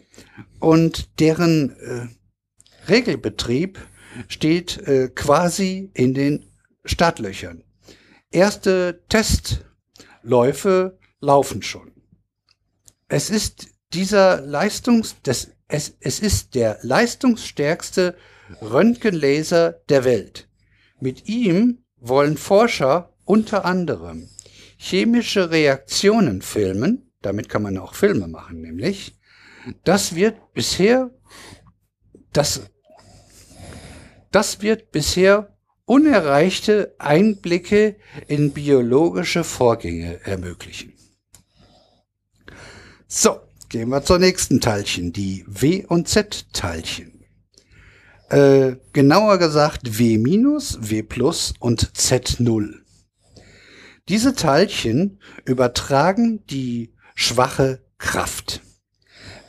und 0.59 1.19
deren 1.19 1.71
äh, 1.79 2.07
Regelbetrieb 2.89 3.79
steht 4.27 4.77
äh, 4.79 5.09
quasi 5.09 5.89
in 5.93 6.13
den 6.13 6.45
Startlöchern. 6.85 7.63
Erste 8.31 9.03
Testläufe 9.09 10.97
laufen 11.21 11.61
schon. 11.61 11.91
Es 13.07 13.29
ist 13.29 13.67
dieser 13.93 14.41
Leistungs, 14.41 15.15
das 15.23 15.51
es, 15.73 15.97
es 16.01 16.19
ist 16.19 16.53
der 16.53 16.77
leistungsstärkste 16.83 18.15
Röntgenlaser 18.61 19.71
der 19.89 20.03
Welt. 20.03 20.47
Mit 20.99 21.27
ihm 21.27 21.83
wollen 21.97 22.37
Forscher 22.37 23.11
unter 23.25 23.65
anderem 23.65 24.29
chemische 24.77 25.49
Reaktionen 25.49 26.43
filmen, 26.43 27.11
damit 27.21 27.49
kann 27.49 27.63
man 27.63 27.79
auch 27.79 27.95
Filme 27.95 28.27
machen, 28.27 28.61
nämlich. 28.61 29.17
Das 29.83 30.13
wird 30.13 30.53
bisher, 30.53 31.09
das, 32.33 32.69
das 34.29 34.61
wird 34.61 34.91
bisher 34.91 35.57
unerreichte 35.85 36.93
Einblicke 36.99 37.95
in 38.27 38.51
biologische 38.53 39.43
Vorgänge 39.43 40.19
ermöglichen. 40.23 40.93
So, 43.07 43.39
Gehen 43.73 43.89
wir 43.89 44.03
zur 44.03 44.19
nächsten 44.19 44.61
Teilchen, 44.61 45.13
die 45.13 45.45
W- 45.47 45.83
und 45.87 46.07
Z-Teilchen. 46.07 47.25
Äh, 48.29 48.75
genauer 48.93 49.39
gesagt 49.39 49.97
W-, 49.97 50.19
W+ 50.19 51.03
und 51.59 51.91
Z0. 51.93 52.75
Diese 54.09 54.35
Teilchen 54.35 55.19
übertragen 55.45 56.45
die 56.45 56.93
schwache 57.15 57.83
Kraft. 57.97 58.61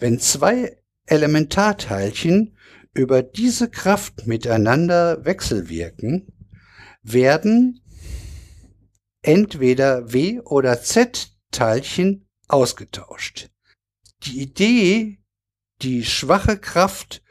Wenn 0.01 0.19
zwei 0.19 0.79
Elementarteilchen 1.05 2.57
über 2.95 3.23
diese 3.23 3.69
Kraft 3.69 4.27
miteinander 4.27 5.27
wechselwirken, 5.27 6.33
werden 7.03 7.83
entweder 9.21 10.15
W- 10.15 10.41
oder 10.41 10.81
Z-Teilchen 10.81 12.27
ausgetauscht 12.49 13.51
die 14.27 14.41
Idee, 14.41 15.19
die 15.83 16.05
schwache 16.05 16.59
Kraft 16.59 17.23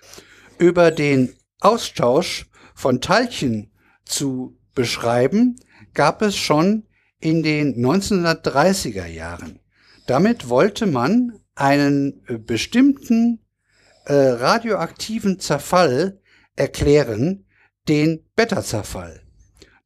über 0.57 0.91
den 0.91 1.35
Austausch 1.59 2.49
von 2.75 3.01
Teilchen 3.01 3.71
zu 4.05 4.57
beschreiben, 4.75 5.55
gab 5.93 6.21
es 6.21 6.35
schon 6.35 6.87
in 7.19 7.43
den 7.43 7.75
1930er 7.75 9.05
Jahren. 9.05 9.59
Damit 10.07 10.49
wollte 10.49 10.85
man 10.85 11.39
einen 11.55 12.23
äh, 12.27 12.37
bestimmten 12.37 13.45
äh, 14.05 14.13
radioaktiven 14.13 15.39
Zerfall 15.39 16.19
erklären, 16.55 17.45
den 17.87 18.25
Beta-Zerfall. 18.35 19.21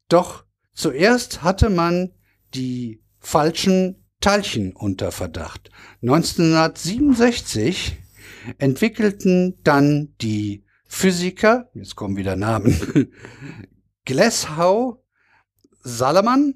Doch 0.08 0.44
zuerst 0.72 1.42
hatte 1.42 1.70
man 1.70 2.12
die 2.54 3.02
falschen 3.18 3.97
Teilchen 4.20 4.72
unter 4.72 5.12
Verdacht. 5.12 5.70
1967 6.02 7.96
entwickelten 8.58 9.58
dann 9.62 10.14
die 10.20 10.64
Physiker, 10.86 11.70
jetzt 11.74 11.96
kommen 11.96 12.16
wieder 12.16 12.34
Namen, 12.36 13.12
Glashow, 14.04 15.04
Salaman 15.80 16.54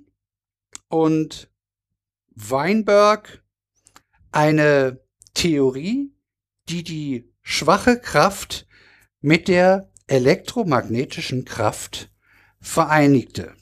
und 0.88 1.50
Weinberg 2.34 3.44
eine 4.30 5.00
Theorie, 5.34 6.14
die 6.68 6.82
die 6.82 7.32
schwache 7.42 7.98
Kraft 8.00 8.66
mit 9.20 9.48
der 9.48 9.90
elektromagnetischen 10.06 11.44
Kraft 11.44 12.10
vereinigte. 12.60 13.54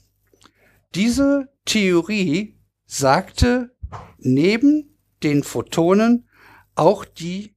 Diese 0.95 1.53
Theorie 1.65 2.61
sagte 2.87 3.77
neben 4.19 4.99
den 5.23 5.43
Photonen 5.43 6.29
auch 6.75 7.05
die 7.05 7.57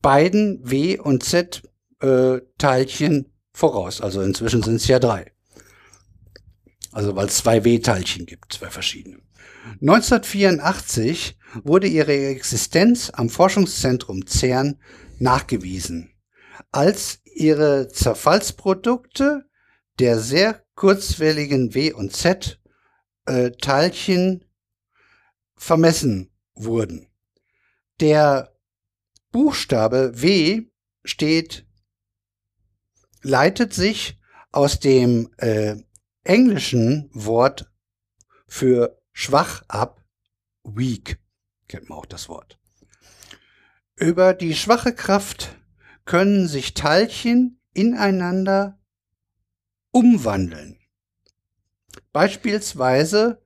beiden 0.00 0.60
W- 0.68 0.98
und 0.98 1.24
Z-Teilchen 1.24 3.24
äh, 3.24 3.28
voraus. 3.52 4.00
Also 4.00 4.22
inzwischen 4.22 4.62
sind 4.62 4.76
es 4.76 4.86
ja 4.86 4.98
drei. 4.98 5.32
Also 6.92 7.16
weil 7.16 7.26
es 7.26 7.36
zwei 7.36 7.64
W-Teilchen 7.64 8.26
gibt, 8.26 8.52
zwei 8.52 8.70
verschiedene. 8.70 9.18
1984 9.80 11.38
wurde 11.62 11.86
ihre 11.86 12.16
Existenz 12.28 13.10
am 13.12 13.28
Forschungszentrum 13.28 14.26
CERN 14.26 14.80
nachgewiesen, 15.18 16.10
als 16.72 17.20
ihre 17.24 17.88
Zerfallsprodukte 17.88 19.44
der 19.98 20.20
sehr 20.20 20.62
kurzwelligen 20.74 21.74
W- 21.74 21.92
und 21.92 22.14
Z-Teilchen 22.14 24.44
vermessen 25.58 26.30
wurden. 26.54 27.08
Der 28.00 28.56
Buchstabe 29.30 30.12
W 30.22 30.70
steht, 31.04 31.66
leitet 33.22 33.74
sich 33.74 34.20
aus 34.52 34.80
dem 34.80 35.30
äh, 35.36 35.76
englischen 36.24 37.10
Wort 37.12 37.70
für 38.46 39.00
schwach 39.12 39.62
ab, 39.68 40.02
weak. 40.62 41.20
kennt 41.66 41.88
man 41.88 41.98
auch 41.98 42.06
das 42.06 42.28
Wort. 42.28 42.58
Über 43.96 44.32
die 44.32 44.54
schwache 44.54 44.94
Kraft 44.94 45.56
können 46.04 46.48
sich 46.48 46.74
Teilchen 46.74 47.60
ineinander 47.74 48.80
umwandeln. 49.90 50.78
Beispielsweise 52.12 53.44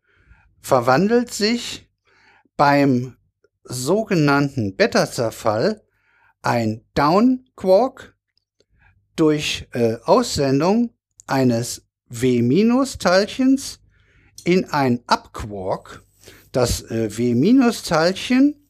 verwandelt 0.60 1.32
sich 1.32 1.88
beim 2.56 3.16
sogenannten 3.64 4.76
Beta-Zerfall 4.76 5.82
ein 6.42 6.84
Down-Quark 6.94 8.14
durch 9.16 9.66
äh, 9.72 9.96
Aussendung 10.04 10.94
eines 11.26 11.88
W-Teilchens 12.08 13.80
in 14.44 14.66
ein 14.66 15.00
Up-Quark. 15.06 16.04
Das 16.50 16.82
äh, 16.90 17.16
W-Teilchen 17.16 18.68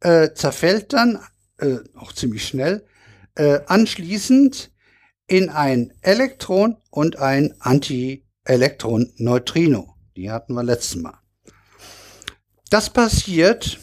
äh, 0.00 0.32
zerfällt 0.32 0.92
dann 0.92 1.20
äh, 1.58 1.76
auch 1.94 2.12
ziemlich 2.12 2.44
schnell 2.46 2.84
äh, 3.36 3.60
anschließend 3.66 4.72
in 5.26 5.48
ein 5.48 5.92
Elektron 6.02 6.76
und 6.90 7.18
ein 7.18 7.54
Anti-Elektron-Neutrino. 7.60 9.94
Die 10.16 10.30
hatten 10.30 10.52
wir 10.54 10.64
letztes 10.64 10.96
Mal. 10.96 11.19
Das 12.70 12.88
passiert 12.88 13.80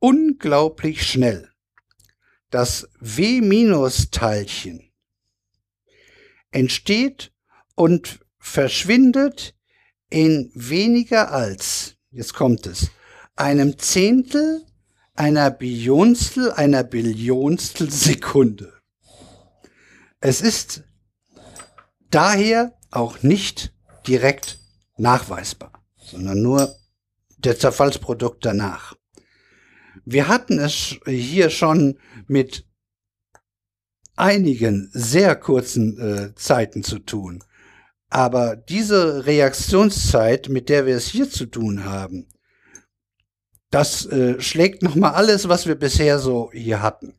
unglaublich 0.00 1.06
schnell. 1.06 1.48
Das 2.50 2.88
W-Teilchen 2.98 4.92
entsteht 6.50 7.32
und 7.76 8.18
verschwindet 8.38 9.54
in 10.10 10.50
weniger 10.54 11.30
als, 11.30 11.94
jetzt 12.10 12.34
kommt 12.34 12.66
es, 12.66 12.90
einem 13.36 13.78
Zehntel 13.78 14.66
einer 15.14 15.52
Billionstel 15.52 16.50
einer 16.50 16.82
Billionstel 16.82 17.90
Sekunde. 17.90 18.72
Es 20.18 20.40
ist 20.40 20.82
daher 22.10 22.76
auch 22.90 23.22
nicht 23.22 23.72
direkt 24.06 24.61
nachweisbar, 24.96 25.84
sondern 25.96 26.42
nur 26.42 26.74
der 27.38 27.58
Zerfallsprodukt 27.58 28.44
danach. 28.44 28.94
Wir 30.04 30.28
hatten 30.28 30.58
es 30.58 30.96
hier 31.06 31.50
schon 31.50 31.98
mit 32.26 32.66
einigen 34.16 34.90
sehr 34.92 35.36
kurzen 35.36 35.98
äh, 35.98 36.34
Zeiten 36.34 36.82
zu 36.82 36.98
tun. 36.98 37.42
Aber 38.08 38.56
diese 38.56 39.26
Reaktionszeit, 39.26 40.48
mit 40.48 40.68
der 40.68 40.86
wir 40.86 40.96
es 40.96 41.06
hier 41.06 41.30
zu 41.30 41.46
tun 41.46 41.84
haben, 41.84 42.28
das 43.70 44.04
äh, 44.06 44.38
schlägt 44.40 44.82
nochmal 44.82 45.14
alles, 45.14 45.48
was 45.48 45.66
wir 45.66 45.76
bisher 45.76 46.18
so 46.18 46.50
hier 46.52 46.82
hatten. 46.82 47.14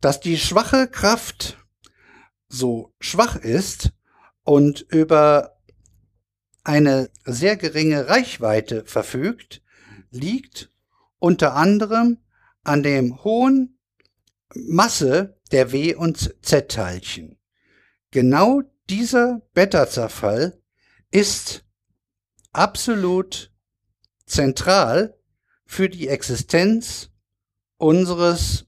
Dass 0.00 0.20
die 0.20 0.36
schwache 0.36 0.86
Kraft 0.86 1.56
so 2.48 2.92
schwach 3.00 3.36
ist 3.36 3.92
und 4.42 4.82
über 4.82 5.53
eine 6.64 7.10
sehr 7.24 7.56
geringe 7.56 8.08
Reichweite 8.08 8.84
verfügt, 8.84 9.62
liegt 10.10 10.70
unter 11.18 11.54
anderem 11.54 12.18
an 12.62 12.82
dem 12.82 13.22
hohen 13.22 13.78
Masse 14.54 15.38
der 15.52 15.72
W- 15.72 15.94
und 15.94 16.34
Z-Teilchen. 16.42 17.38
Genau 18.10 18.62
dieser 18.88 19.42
Beta-Zerfall 19.52 20.60
ist 21.10 21.64
absolut 22.52 23.52
zentral 24.26 25.18
für 25.66 25.88
die 25.88 26.08
Existenz 26.08 27.10
unseres 27.76 28.66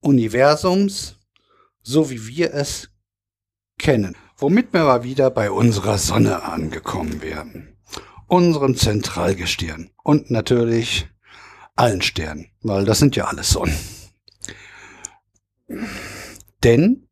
Universums, 0.00 1.18
so 1.82 2.10
wie 2.10 2.26
wir 2.26 2.54
es 2.54 2.88
kennen. 3.78 4.16
Womit 4.38 4.74
wir 4.74 4.84
mal 4.84 5.02
wieder 5.02 5.30
bei 5.30 5.50
unserer 5.50 5.96
Sonne 5.96 6.42
angekommen 6.42 7.22
werden. 7.22 7.78
Unserem 8.26 8.76
Zentralgestirn. 8.76 9.88
Und 10.02 10.30
natürlich 10.30 11.08
allen 11.74 12.02
Sternen, 12.02 12.50
weil 12.60 12.84
das 12.84 12.98
sind 12.98 13.16
ja 13.16 13.24
alles 13.24 13.48
Sonnen. 13.48 13.78
Denn 16.62 17.08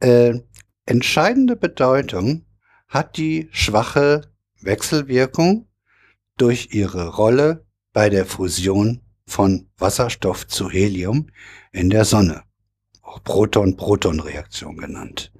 äh, 0.00 0.40
entscheidende 0.84 1.56
Bedeutung 1.56 2.44
hat 2.86 3.16
die 3.16 3.48
schwache 3.52 4.30
Wechselwirkung 4.60 5.68
durch 6.36 6.68
ihre 6.72 7.08
Rolle 7.14 7.64
bei 7.94 8.10
der 8.10 8.26
Fusion 8.26 9.00
von 9.26 9.70
Wasserstoff 9.78 10.46
zu 10.46 10.68
Helium 10.68 11.30
in 11.72 11.88
der 11.88 12.04
Sonne, 12.04 12.42
auch 13.00 13.22
Proton-Proton-Reaktion 13.22 14.76
genannt, 14.76 15.32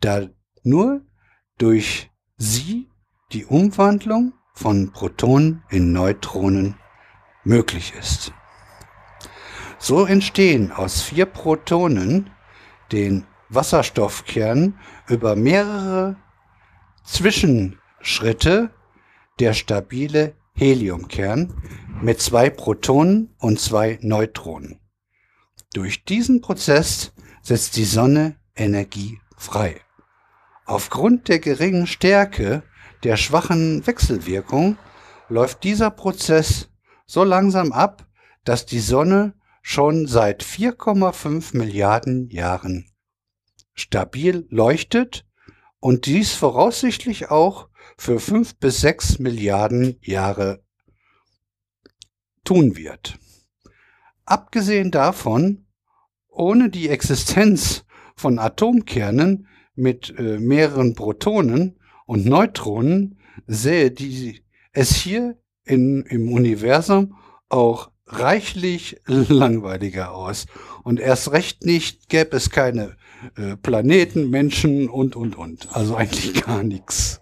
da 0.00 0.28
nur 0.66 1.00
durch 1.58 2.10
sie 2.36 2.88
die 3.32 3.46
Umwandlung 3.46 4.34
von 4.52 4.90
Protonen 4.90 5.62
in 5.70 5.92
Neutronen 5.92 6.74
möglich 7.44 7.94
ist. 7.98 8.32
So 9.78 10.04
entstehen 10.04 10.72
aus 10.72 11.02
vier 11.02 11.26
Protonen, 11.26 12.30
den 12.90 13.26
Wasserstoffkern, 13.48 14.78
über 15.06 15.36
mehrere 15.36 16.16
Zwischenschritte 17.04 18.70
der 19.38 19.52
stabile 19.52 20.34
Heliumkern 20.54 21.62
mit 22.02 22.20
zwei 22.20 22.50
Protonen 22.50 23.34
und 23.38 23.60
zwei 23.60 23.98
Neutronen. 24.02 24.80
Durch 25.74 26.04
diesen 26.04 26.40
Prozess 26.40 27.12
setzt 27.42 27.76
die 27.76 27.84
Sonne 27.84 28.36
Energie 28.56 29.20
frei. 29.36 29.85
Aufgrund 30.66 31.28
der 31.28 31.38
geringen 31.38 31.86
Stärke 31.86 32.64
der 33.04 33.16
schwachen 33.16 33.86
Wechselwirkung 33.86 34.76
läuft 35.28 35.62
dieser 35.62 35.90
Prozess 35.90 36.68
so 37.06 37.22
langsam 37.22 37.72
ab, 37.72 38.06
dass 38.44 38.66
die 38.66 38.80
Sonne 38.80 39.34
schon 39.62 40.08
seit 40.08 40.42
4,5 40.42 41.56
Milliarden 41.56 42.28
Jahren 42.30 42.90
stabil 43.74 44.46
leuchtet 44.50 45.24
und 45.78 46.06
dies 46.06 46.32
voraussichtlich 46.32 47.30
auch 47.30 47.68
für 47.96 48.18
fünf 48.18 48.56
bis 48.56 48.80
sechs 48.80 49.20
Milliarden 49.20 49.98
Jahre 50.00 50.64
tun 52.42 52.76
wird. 52.76 53.18
Abgesehen 54.24 54.90
davon, 54.90 55.66
ohne 56.28 56.70
die 56.70 56.88
Existenz 56.88 57.84
von 58.16 58.40
Atomkernen 58.40 59.46
mit 59.76 60.14
äh, 60.18 60.38
mehreren 60.38 60.94
Protonen 60.94 61.78
und 62.06 62.26
Neutronen 62.26 63.18
sähe 63.46 63.90
die, 63.90 64.42
es 64.72 64.94
hier 64.94 65.36
in, 65.64 66.02
im 66.02 66.32
Universum 66.32 67.16
auch 67.48 67.90
reichlich 68.06 69.00
langweiliger 69.06 70.14
aus. 70.14 70.46
Und 70.82 71.00
erst 71.00 71.32
recht 71.32 71.64
nicht 71.64 72.08
gäbe 72.08 72.36
es 72.36 72.50
keine 72.50 72.96
äh, 73.36 73.56
Planeten, 73.56 74.30
Menschen 74.30 74.88
und, 74.88 75.16
und, 75.16 75.36
und. 75.36 75.74
Also 75.74 75.96
eigentlich 75.96 76.42
gar 76.44 76.62
nichts. 76.62 77.20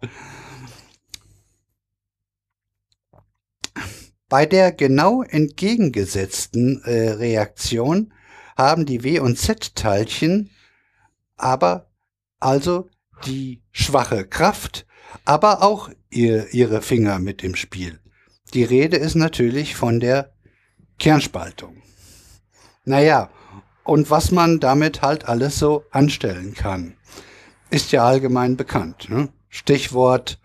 Bei 4.29 4.47
der 4.47 4.73
genau 4.73 5.23
entgegengesetzten 5.23 6.83
äh, 6.85 7.11
Reaktion 7.11 8.13
haben 8.57 8.87
die 8.87 9.03
W- 9.03 9.21
und 9.21 9.39
Z-Teilchen 9.39 10.51
aber 11.37 11.91
also 12.45 12.89
die 13.27 13.63
schwache 13.73 14.27
Kraft, 14.27 14.87
aber 15.25 15.63
auch 15.63 15.91
ihr, 16.11 16.53
ihre 16.53 16.83
Finger 16.83 17.19
mit 17.19 17.43
im 17.43 17.55
Spiel. 17.55 18.01
Die 18.53 18.65
Rede 18.65 18.97
ist 18.97 19.15
natürlich 19.15 19.75
von 19.75 20.01
der 20.01 20.33
Kernspaltung. 20.99 21.83
Naja, 22.85 23.31
und 23.85 24.11
was 24.11 24.31
man 24.31 24.61
damit 24.61 25.03
halt 25.03 25.27
alles 25.27 25.59
so 25.59 25.85
anstellen 25.91 26.55
kann, 26.55 26.97
ist 27.71 27.93
ja 27.93 28.05
allgemein 28.05 28.57
bekannt. 28.57 29.09
Ne? 29.09 29.31
Stichwort 29.49 30.39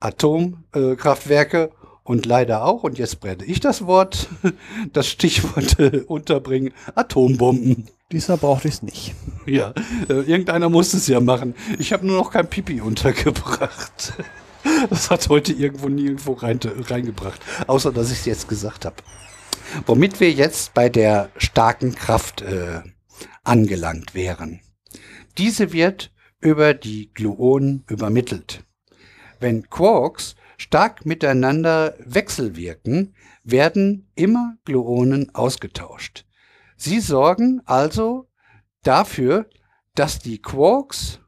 Atomkraftwerke 0.00 1.72
und 2.06 2.24
leider 2.24 2.64
auch, 2.64 2.84
und 2.84 2.98
jetzt 2.98 3.20
brenne 3.20 3.44
ich 3.44 3.60
das 3.60 3.84
Wort, 3.86 4.28
das 4.92 5.08
Stichwort 5.08 5.78
äh, 5.80 6.04
unterbringen, 6.06 6.72
Atombomben. 6.94 7.88
Diesmal 8.12 8.38
brauchte 8.38 8.68
ich 8.68 8.74
es 8.74 8.82
nicht. 8.82 9.14
Ja, 9.44 9.74
äh, 10.08 10.20
irgendeiner 10.20 10.68
muss 10.68 10.94
es 10.94 11.08
ja 11.08 11.18
machen. 11.18 11.56
Ich 11.80 11.92
habe 11.92 12.06
nur 12.06 12.16
noch 12.16 12.30
kein 12.30 12.48
Pipi 12.48 12.80
untergebracht. 12.80 14.14
Das 14.90 15.10
hat 15.10 15.28
heute 15.28 15.52
irgendwo 15.52 15.88
nirgendwo 15.88 16.32
rein, 16.32 16.58
reingebracht, 16.60 17.40
außer 17.68 17.92
dass 17.92 18.10
ich 18.10 18.18
es 18.18 18.24
jetzt 18.24 18.48
gesagt 18.48 18.84
habe. 18.84 18.96
Womit 19.86 20.18
wir 20.18 20.32
jetzt 20.32 20.74
bei 20.74 20.88
der 20.88 21.30
starken 21.36 21.94
Kraft 21.94 22.42
äh, 22.42 22.80
angelangt 23.44 24.16
wären. 24.16 24.60
Diese 25.38 25.72
wird 25.72 26.10
über 26.40 26.74
die 26.74 27.12
Gluonen 27.14 27.84
übermittelt. 27.88 28.64
Wenn 29.38 29.70
Quarks 29.70 30.34
stark 30.56 31.06
miteinander 31.06 31.94
wechselwirken, 31.98 33.14
werden 33.44 34.10
immer 34.14 34.56
Gluonen 34.64 35.34
ausgetauscht. 35.34 36.24
Sie 36.76 37.00
sorgen 37.00 37.62
also 37.64 38.28
dafür, 38.82 39.48
dass 39.94 40.18
die 40.18 40.40
Quarks 40.40 41.20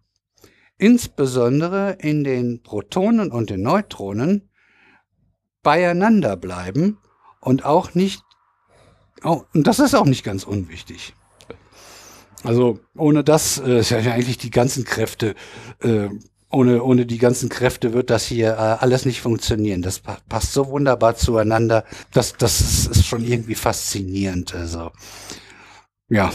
insbesondere 0.76 1.92
in 2.00 2.22
den 2.24 2.62
Protonen 2.62 3.32
und 3.32 3.50
den 3.50 3.62
Neutronen 3.62 4.50
beieinander 5.62 6.36
bleiben 6.36 6.98
und 7.40 7.64
auch 7.64 7.94
nicht, 7.94 8.22
oh, 9.24 9.42
und 9.54 9.66
das 9.66 9.80
ist 9.80 9.94
auch 9.94 10.06
nicht 10.06 10.24
ganz 10.24 10.44
unwichtig. 10.44 11.14
Also 12.44 12.78
ohne 12.96 13.24
das 13.24 13.58
äh, 13.58 13.80
ist 13.80 13.90
ja 13.90 13.98
eigentlich 13.98 14.38
die 14.38 14.50
ganzen 14.50 14.84
Kräfte, 14.84 15.34
äh, 15.80 16.08
ohne, 16.50 16.82
ohne 16.82 17.04
die 17.06 17.18
ganzen 17.18 17.48
Kräfte 17.48 17.92
wird 17.92 18.10
das 18.10 18.24
hier 18.24 18.52
äh, 18.52 18.56
alles 18.56 19.04
nicht 19.04 19.20
funktionieren. 19.20 19.82
Das 19.82 20.00
pa 20.00 20.18
passt 20.28 20.52
so 20.52 20.68
wunderbar 20.68 21.16
zueinander. 21.16 21.84
Das, 22.12 22.34
das 22.34 22.60
ist, 22.60 22.86
ist 22.86 23.06
schon 23.06 23.24
irgendwie 23.24 23.54
faszinierend. 23.54 24.54
Also 24.54 24.90
ja, 26.08 26.32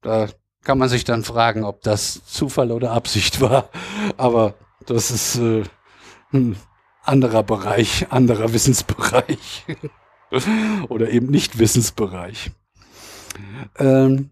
da 0.00 0.28
kann 0.64 0.78
man 0.78 0.88
sich 0.88 1.04
dann 1.04 1.24
fragen, 1.24 1.64
ob 1.64 1.82
das 1.82 2.24
Zufall 2.24 2.72
oder 2.72 2.92
Absicht 2.92 3.40
war. 3.40 3.68
Aber 4.16 4.54
das 4.86 5.10
ist 5.10 5.36
äh, 5.36 5.64
ein 6.32 6.56
anderer 7.02 7.42
Bereich, 7.42 8.06
anderer 8.10 8.52
Wissensbereich. 8.54 9.66
oder 10.88 11.10
eben 11.10 11.26
nicht 11.26 11.58
Wissensbereich. 11.58 12.50
Ähm, 13.78 14.30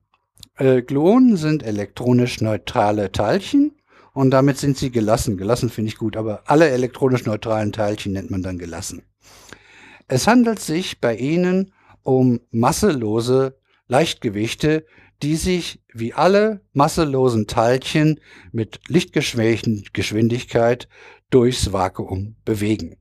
äh, 0.57 0.81
Gluonen 0.83 1.37
sind 1.37 1.62
elektronisch 1.62 2.41
neutrale 2.41 3.12
Teilchen 3.12 3.73
und 4.12 4.30
damit 4.30 4.58
sind 4.58 4.76
sie 4.76 4.90
gelassen. 4.90 5.36
Gelassen 5.36 5.70
finde 5.70 5.89
ich 5.89 5.98
gut, 5.98 6.16
aber 6.16 6.42
alle 6.47 6.70
elektronisch 6.70 7.26
neutralen 7.26 7.72
Teilchen 7.72 8.12
nennt 8.12 8.30
man 8.30 8.42
dann 8.42 8.58
gelassen. 8.58 9.02
Es 10.08 10.26
handelt 10.26 10.60
sich 10.60 11.00
bei 11.00 11.16
ihnen 11.16 11.72
um 12.02 12.40
masselose 12.50 13.58
Leichtgewichte, 13.86 14.84
die 15.22 15.36
sich 15.36 15.82
wie 15.92 16.14
alle 16.14 16.62
masselosen 16.72 17.47
Teilchen 17.47 18.20
mit 18.52 18.80
Lichtgeschwindigkeit 18.89 20.89
durchs 21.30 21.72
Vakuum 21.72 22.36
bewegen. 22.44 22.97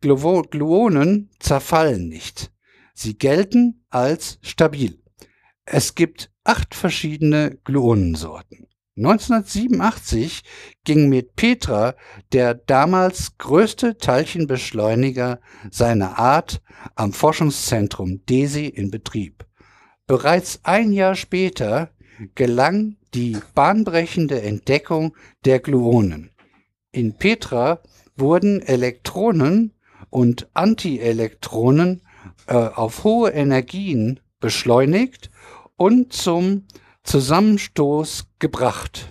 Gluonen 0.00 1.30
zerfallen 1.40 2.08
nicht. 2.08 2.52
Sie 2.94 3.18
gelten 3.18 3.84
als 3.90 4.38
stabil. 4.42 5.02
Es 5.64 5.94
gibt 5.94 6.30
acht 6.44 6.74
verschiedene 6.74 7.58
Gluonensorten. 7.64 8.68
1987 8.96 10.42
ging 10.84 11.10
mit 11.10 11.36
Petra 11.36 11.94
der 12.32 12.54
damals 12.54 13.36
größte 13.36 13.98
Teilchenbeschleuniger 13.98 15.40
seiner 15.70 16.18
Art 16.18 16.62
am 16.94 17.12
Forschungszentrum 17.12 18.24
DESI 18.24 18.66
in 18.66 18.90
Betrieb. 18.90 19.44
Bereits 20.06 20.60
ein 20.62 20.92
Jahr 20.92 21.14
später 21.14 21.90
gelang 22.34 22.96
die 23.12 23.36
bahnbrechende 23.54 24.40
Entdeckung 24.40 25.14
der 25.44 25.60
Gluonen. 25.60 26.30
In 26.90 27.14
Petra 27.14 27.80
wurden 28.16 28.62
Elektronen 28.62 29.74
und 30.08 30.48
Antielektronen 30.54 32.00
äh, 32.46 32.54
auf 32.54 33.04
hohe 33.04 33.30
Energien 33.30 34.20
beschleunigt 34.40 35.30
und 35.76 36.12
zum 36.14 36.66
Zusammenstoß 37.06 38.26
gebracht. 38.38 39.08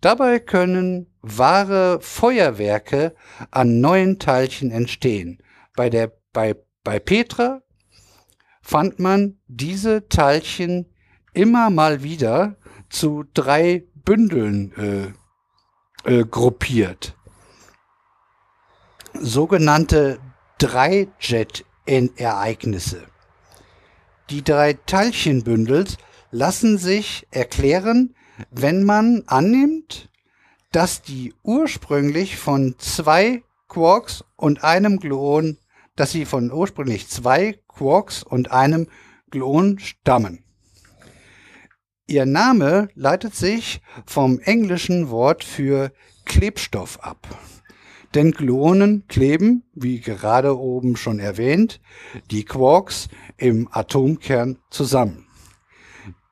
Dabei 0.00 0.38
können 0.38 1.06
wahre 1.22 2.00
Feuerwerke 2.00 3.14
an 3.50 3.80
neuen 3.80 4.18
Teilchen 4.18 4.70
entstehen. 4.70 5.42
Bei, 5.74 5.90
der, 5.90 6.12
bei, 6.32 6.54
bei 6.84 6.98
Petra 6.98 7.62
fand 8.62 8.98
man 9.00 9.38
diese 9.48 10.08
Teilchen 10.08 10.86
immer 11.32 11.70
mal 11.70 12.02
wieder 12.02 12.56
zu 12.88 13.24
drei 13.34 13.84
Bündeln 13.94 14.72
äh, 14.76 15.12
äh, 16.20 16.24
gruppiert. 16.24 17.16
Sogenannte 19.14 20.20
Dreijet-Ereignisse. 20.58 23.06
Die 24.30 24.44
drei 24.44 24.74
Teilchenbündels 24.74 25.98
lassen 26.30 26.78
sich 26.78 27.26
erklären, 27.30 28.14
wenn 28.50 28.84
man 28.84 29.22
annimmt, 29.26 30.10
dass 30.72 31.02
die 31.02 31.34
ursprünglich 31.42 32.36
von 32.36 32.74
zwei 32.78 33.42
Quarks 33.68 34.24
und 34.36 34.64
einem 34.64 34.98
Gluon, 34.98 35.58
dass 35.96 36.12
sie 36.12 36.24
von 36.24 36.52
ursprünglich 36.52 37.08
zwei 37.08 37.58
Quarks 37.68 38.22
und 38.22 38.50
einem 38.52 38.88
Gluon 39.30 39.78
stammen. 39.78 40.44
Ihr 42.06 42.26
Name 42.26 42.88
leitet 42.94 43.34
sich 43.34 43.80
vom 44.06 44.38
englischen 44.38 45.10
Wort 45.10 45.42
für 45.42 45.92
Klebstoff 46.24 47.00
ab. 47.00 47.26
Denn 48.14 48.30
Gluonen 48.30 49.06
kleben, 49.08 49.64
wie 49.74 50.00
gerade 50.00 50.56
oben 50.56 50.96
schon 50.96 51.18
erwähnt, 51.18 51.80
die 52.30 52.44
Quarks 52.44 53.08
im 53.36 53.68
Atomkern 53.72 54.58
zusammen. 54.70 55.25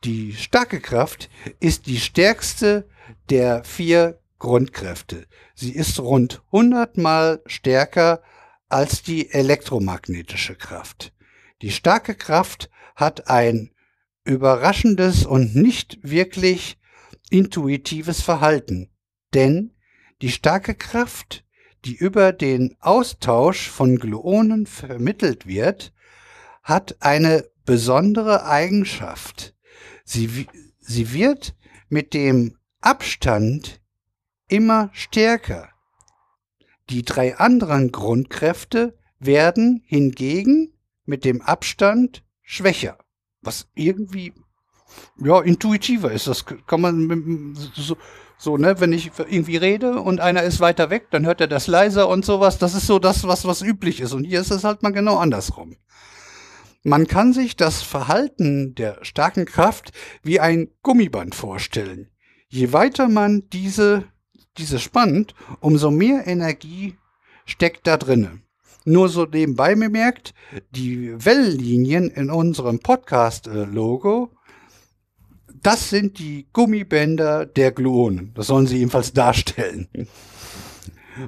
Die 0.04 0.34
starke 0.34 0.80
Kraft 0.80 1.30
ist 1.60 1.86
die 1.86 1.98
stärkste 1.98 2.86
der 3.30 3.64
vier 3.64 4.20
Grundkräfte. 4.38 5.26
Sie 5.54 5.72
ist 5.72 5.98
rund 5.98 6.42
100 6.52 6.98
mal 6.98 7.40
stärker 7.46 8.22
als 8.68 9.02
die 9.02 9.30
elektromagnetische 9.30 10.56
Kraft. 10.56 11.14
Die 11.62 11.70
starke 11.70 12.14
Kraft 12.14 12.68
hat 12.94 13.28
ein 13.28 13.70
überraschendes 14.24 15.24
und 15.24 15.56
nicht 15.56 15.98
wirklich 16.02 16.76
intuitives 17.30 18.20
Verhalten, 18.20 18.90
denn 19.32 19.72
die 20.20 20.30
starke 20.30 20.74
Kraft, 20.74 21.46
die 21.86 21.94
über 21.94 22.32
den 22.32 22.76
Austausch 22.80 23.70
von 23.70 23.96
Gluonen 23.98 24.66
vermittelt 24.66 25.46
wird, 25.46 25.94
hat 26.62 26.96
eine 27.00 27.48
besondere 27.64 28.44
Eigenschaft. 28.44 29.53
Sie, 30.04 30.46
sie 30.80 31.12
wird 31.12 31.54
mit 31.88 32.14
dem 32.14 32.56
Abstand 32.80 33.80
immer 34.48 34.90
stärker. 34.92 35.70
Die 36.90 37.02
drei 37.02 37.36
anderen 37.38 37.92
Grundkräfte 37.92 38.96
werden 39.18 39.82
hingegen 39.86 40.74
mit 41.06 41.24
dem 41.24 41.40
Abstand 41.40 42.22
schwächer. 42.42 42.98
Was 43.40 43.68
irgendwie, 43.74 44.34
ja, 45.18 45.40
intuitiver 45.40 46.12
ist. 46.12 46.26
Das 46.26 46.44
kann 46.44 46.80
man 46.80 47.54
so, 47.74 47.96
so, 48.36 48.56
ne, 48.58 48.80
wenn 48.80 48.92
ich 48.92 49.12
irgendwie 49.16 49.56
rede 49.56 50.00
und 50.00 50.20
einer 50.20 50.42
ist 50.42 50.60
weiter 50.60 50.90
weg, 50.90 51.06
dann 51.10 51.24
hört 51.24 51.40
er 51.40 51.46
das 51.46 51.66
leiser 51.66 52.08
und 52.08 52.24
sowas. 52.24 52.58
Das 52.58 52.74
ist 52.74 52.86
so 52.86 52.98
das, 52.98 53.26
was, 53.26 53.46
was 53.46 53.62
üblich 53.62 54.00
ist. 54.00 54.12
Und 54.12 54.24
hier 54.24 54.40
ist 54.40 54.50
es 54.50 54.64
halt 54.64 54.82
mal 54.82 54.92
genau 54.92 55.16
andersrum. 55.16 55.76
Man 56.86 57.06
kann 57.06 57.32
sich 57.32 57.56
das 57.56 57.80
Verhalten 57.80 58.74
der 58.74 58.98
starken 59.00 59.46
Kraft 59.46 59.92
wie 60.22 60.38
ein 60.38 60.68
Gummiband 60.82 61.34
vorstellen. 61.34 62.10
Je 62.48 62.74
weiter 62.74 63.08
man 63.08 63.48
diese, 63.54 64.04
diese 64.58 64.78
spannt, 64.78 65.34
umso 65.60 65.90
mehr 65.90 66.26
Energie 66.26 66.98
steckt 67.46 67.86
da 67.86 67.96
drinnen. 67.96 68.42
Nur 68.84 69.08
so 69.08 69.24
nebenbei 69.24 69.74
bemerkt, 69.74 70.34
die 70.72 71.14
Wellenlinien 71.24 72.10
in 72.10 72.28
unserem 72.28 72.80
Podcast-Logo, 72.80 74.30
das 75.62 75.88
sind 75.88 76.18
die 76.18 76.48
Gummibänder 76.52 77.46
der 77.46 77.72
Gluonen. 77.72 78.34
Das 78.34 78.48
sollen 78.48 78.66
sie 78.66 78.80
ebenfalls 78.80 79.14
darstellen. 79.14 79.88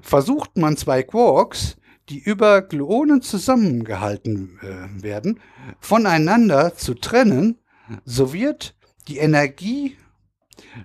Versucht 0.02 0.58
man 0.58 0.76
zwei 0.76 1.02
Quarks, 1.02 1.78
die 2.08 2.18
über 2.18 2.62
Gluonen 2.62 3.22
zusammengehalten 3.22 4.58
äh, 4.62 5.02
werden, 5.02 5.40
voneinander 5.80 6.74
zu 6.74 6.94
trennen, 6.94 7.58
so 8.04 8.32
wird 8.32 8.76
die 9.08 9.18
Energie 9.18 9.96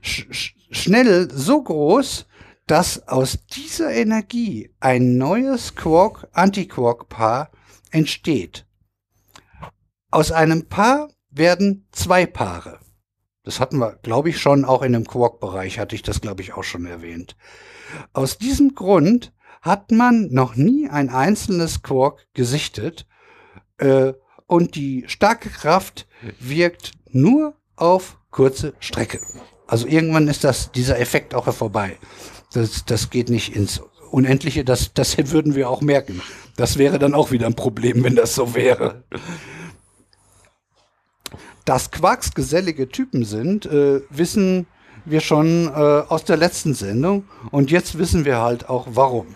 sch 0.02 0.28
sch 0.32 0.56
schnell 0.72 1.30
so 1.32 1.62
groß, 1.62 2.28
dass 2.66 3.08
aus 3.08 3.46
dieser 3.48 3.92
Energie 3.92 4.74
ein 4.80 5.18
neues 5.18 5.76
Quark-Antiquark-Paar 5.76 7.52
entsteht. 7.92 8.66
Aus 10.10 10.32
einem 10.32 10.68
Paar 10.68 11.10
werden 11.30 11.88
zwei 11.92 12.26
Paare. 12.26 12.80
Das 13.44 13.60
hatten 13.60 13.80
wir, 13.80 13.98
glaube 14.04 14.30
ich, 14.30 14.40
schon 14.40 14.66
auch 14.66 14.84
in 14.84 14.94
dem 14.94 15.06
Quark-Bereich, 15.06 15.80
hatte 15.80 15.96
ich 15.96 16.04
das, 16.04 16.22
glaube 16.22 16.42
ich, 16.42 16.54
auch 16.54 16.64
schon 16.64 16.86
erwähnt. 16.86 17.36
Aus 18.14 18.38
diesem 18.38 18.76
Grund 18.76 19.34
hat 19.62 19.92
man 19.92 20.30
noch 20.32 20.56
nie 20.56 20.90
ein 20.90 21.10
einzelnes 21.10 21.84
Quark 21.84 22.26
gesichtet 22.34 23.06
äh, 23.78 24.14
und 24.48 24.76
die 24.76 25.06
starke 25.08 25.50
Kraft 25.50 26.08
wirkt 26.40 26.92
nur 27.12 27.56
auf 27.76 28.18
kurze 28.32 28.74
Strecke. 28.80 29.20
Also 29.68 29.88
irgendwann 29.88 30.28
ist 30.28 30.44
das, 30.44 30.72
dieser 30.72 31.00
Effekt 31.00 31.34
auch 31.34 31.52
vorbei. 31.54 31.98
Das, 32.54 32.84
das 32.86 33.10
geht 33.10 33.30
nicht 33.30 33.56
ins 33.56 33.82
unendliche, 34.12 34.66
das, 34.66 34.94
das 34.94 35.18
würden 35.32 35.56
wir 35.56 35.70
auch 35.70 35.82
merken. 35.82 36.22
Das 36.58 36.78
wäre 36.78 37.00
dann 37.00 37.14
auch 37.14 37.32
wieder 37.32 37.48
ein 37.48 37.56
Problem, 37.56 38.04
wenn 38.04 38.16
das 38.16 38.36
so 38.36 38.56
wäre. 38.56 39.04
Dass 41.64 41.92
Quarks 41.92 42.34
gesellige 42.34 42.90
Typen 42.90 43.24
sind, 43.24 43.66
äh, 43.68 44.02
wissen 44.10 44.68
wir 45.06 45.22
schon 45.22 45.68
äh, 45.68 45.70
aus 45.70 46.26
der 46.26 46.38
letzten 46.38 46.74
Sendung 46.74 47.26
und 47.52 47.72
jetzt 47.72 47.98
wissen 47.98 48.26
wir 48.26 48.40
halt 48.40 48.68
auch 48.70 48.88
warum. 48.92 49.28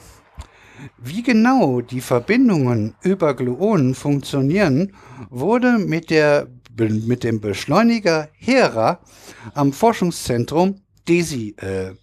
Wie 0.97 1.23
genau 1.23 1.81
die 1.81 2.01
Verbindungen 2.01 2.95
über 3.01 3.33
Gluonen 3.33 3.95
funktionieren, 3.95 4.93
wurde 5.29 5.77
mit, 5.79 6.09
der, 6.09 6.47
mit 6.77 7.23
dem 7.23 7.41
Beschleuniger 7.41 8.29
Hera 8.33 8.99
am 9.53 9.73
Forschungszentrum 9.73 10.81
DESI 11.07 11.55
äh, 11.57 11.93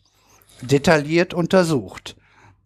detailliert 0.63 1.35
untersucht. 1.35 2.17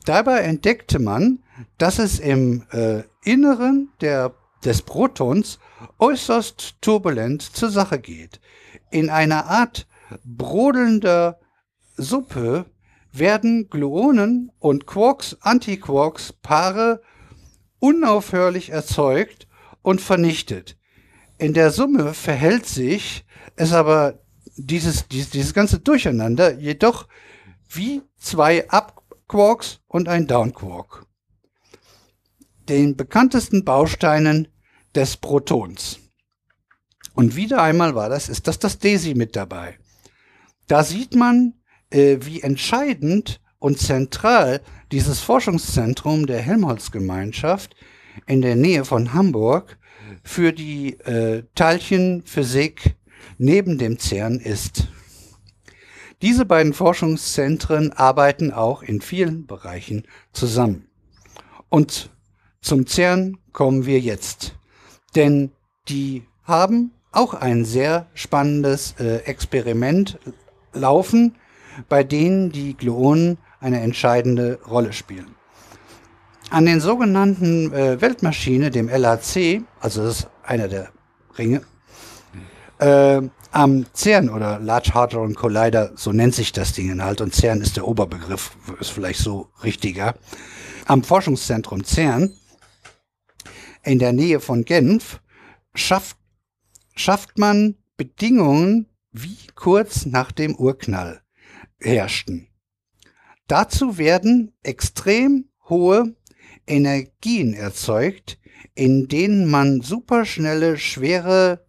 Dabei 0.04 0.40
entdeckte 0.40 0.98
man, 0.98 1.40
dass 1.78 1.98
es 1.98 2.18
im 2.18 2.64
äh, 2.70 3.02
Inneren 3.24 3.90
der, 4.00 4.34
des 4.64 4.82
Protons 4.82 5.58
äußerst 5.98 6.76
turbulent 6.80 7.42
zur 7.42 7.70
Sache 7.70 7.98
geht. 7.98 8.40
In 8.90 9.10
einer 9.10 9.46
Art 9.46 9.86
brodelnder 10.24 11.40
Suppe 11.96 12.66
werden 13.18 13.68
Gluonen 13.68 14.52
und 14.58 14.86
Quarks, 14.86 15.36
Antiquarks 15.40 16.32
Paare 16.32 17.02
unaufhörlich 17.78 18.70
erzeugt 18.70 19.46
und 19.82 20.00
vernichtet. 20.00 20.76
In 21.38 21.54
der 21.54 21.70
Summe 21.70 22.14
verhält 22.14 22.66
sich 22.66 23.24
es 23.56 23.72
aber 23.72 24.20
dieses, 24.56 25.08
dieses, 25.08 25.30
dieses 25.30 25.54
ganze 25.54 25.78
Durcheinander 25.78 26.58
jedoch 26.58 27.06
wie 27.68 28.02
zwei 28.18 28.68
Up-Quarks 28.70 29.80
und 29.86 30.08
ein 30.08 30.26
Down-Quark. 30.26 31.04
Den 32.68 32.96
bekanntesten 32.96 33.64
Bausteinen 33.64 34.48
des 34.94 35.16
Protons. 35.16 35.98
Und 37.14 37.36
wieder 37.36 37.62
einmal 37.62 37.94
war 37.94 38.08
das, 38.08 38.28
ist 38.28 38.46
das 38.48 38.58
das 38.58 38.78
DESI 38.78 39.14
mit 39.14 39.36
dabei. 39.36 39.78
Da 40.66 40.82
sieht 40.82 41.14
man, 41.14 41.54
äh, 41.90 42.18
wie 42.20 42.42
entscheidend 42.42 43.40
und 43.58 43.78
zentral 43.78 44.60
dieses 44.92 45.20
Forschungszentrum 45.20 46.26
der 46.26 46.40
Helmholtz-Gemeinschaft 46.40 47.74
in 48.26 48.42
der 48.42 48.56
Nähe 48.56 48.84
von 48.84 49.12
Hamburg 49.12 49.78
für 50.22 50.52
die 50.52 50.98
äh, 51.00 51.44
Teilchenphysik 51.54 52.96
neben 53.38 53.78
dem 53.78 53.98
CERN 53.98 54.40
ist. 54.40 54.88
Diese 56.22 56.46
beiden 56.46 56.72
Forschungszentren 56.72 57.92
arbeiten 57.92 58.52
auch 58.52 58.82
in 58.82 59.00
vielen 59.00 59.46
Bereichen 59.46 60.06
zusammen. 60.32 60.88
Und 61.68 62.10
zum 62.60 62.86
CERN 62.86 63.38
kommen 63.52 63.84
wir 63.84 64.00
jetzt. 64.00 64.56
Denn 65.14 65.52
die 65.88 66.24
haben 66.44 66.92
auch 67.12 67.34
ein 67.34 67.64
sehr 67.64 68.06
spannendes 68.14 68.94
äh, 68.98 69.18
Experiment 69.24 70.18
laufen, 70.72 71.34
bei 71.88 72.04
denen 72.04 72.50
die 72.50 72.76
Gluonen 72.76 73.38
eine 73.60 73.80
entscheidende 73.80 74.58
Rolle 74.68 74.92
spielen. 74.92 75.34
An 76.50 76.66
den 76.66 76.80
sogenannten 76.80 77.72
äh, 77.72 78.00
Weltmaschine, 78.00 78.70
dem 78.70 78.88
LHC, 78.88 79.62
also 79.80 80.04
das 80.04 80.20
ist 80.20 80.28
einer 80.44 80.68
der 80.68 80.90
Ringe, 81.36 81.62
äh, 82.78 83.22
am 83.50 83.86
CERN 83.94 84.28
oder 84.28 84.60
Large 84.60 84.92
Hadron 84.94 85.34
Collider, 85.34 85.92
so 85.96 86.12
nennt 86.12 86.34
sich 86.34 86.52
das 86.52 86.72
Ding 86.72 87.02
halt, 87.02 87.20
und 87.20 87.34
CERN 87.34 87.62
ist 87.62 87.76
der 87.76 87.88
Oberbegriff, 87.88 88.56
ist 88.78 88.90
vielleicht 88.90 89.20
so 89.20 89.48
richtiger, 89.64 90.14
am 90.86 91.02
Forschungszentrum 91.02 91.82
CERN 91.84 92.32
in 93.82 93.98
der 93.98 94.12
Nähe 94.12 94.40
von 94.40 94.64
Genf 94.64 95.20
schafft, 95.74 96.16
schafft 96.94 97.38
man 97.38 97.76
Bedingungen 97.96 98.86
wie 99.10 99.38
kurz 99.54 100.06
nach 100.06 100.32
dem 100.32 100.54
Urknall 100.54 101.22
herrschten. 101.78 102.48
Dazu 103.46 103.98
werden 103.98 104.52
extrem 104.62 105.48
hohe 105.68 106.16
Energien 106.66 107.54
erzeugt, 107.54 108.38
in 108.74 109.08
denen 109.08 109.50
man 109.50 109.80
superschnelle, 109.80 110.78
schwere 110.78 111.64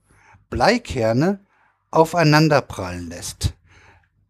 Bleikerne 0.50 1.46
aufeinanderprallen 1.92 3.10
lässt. 3.10 3.54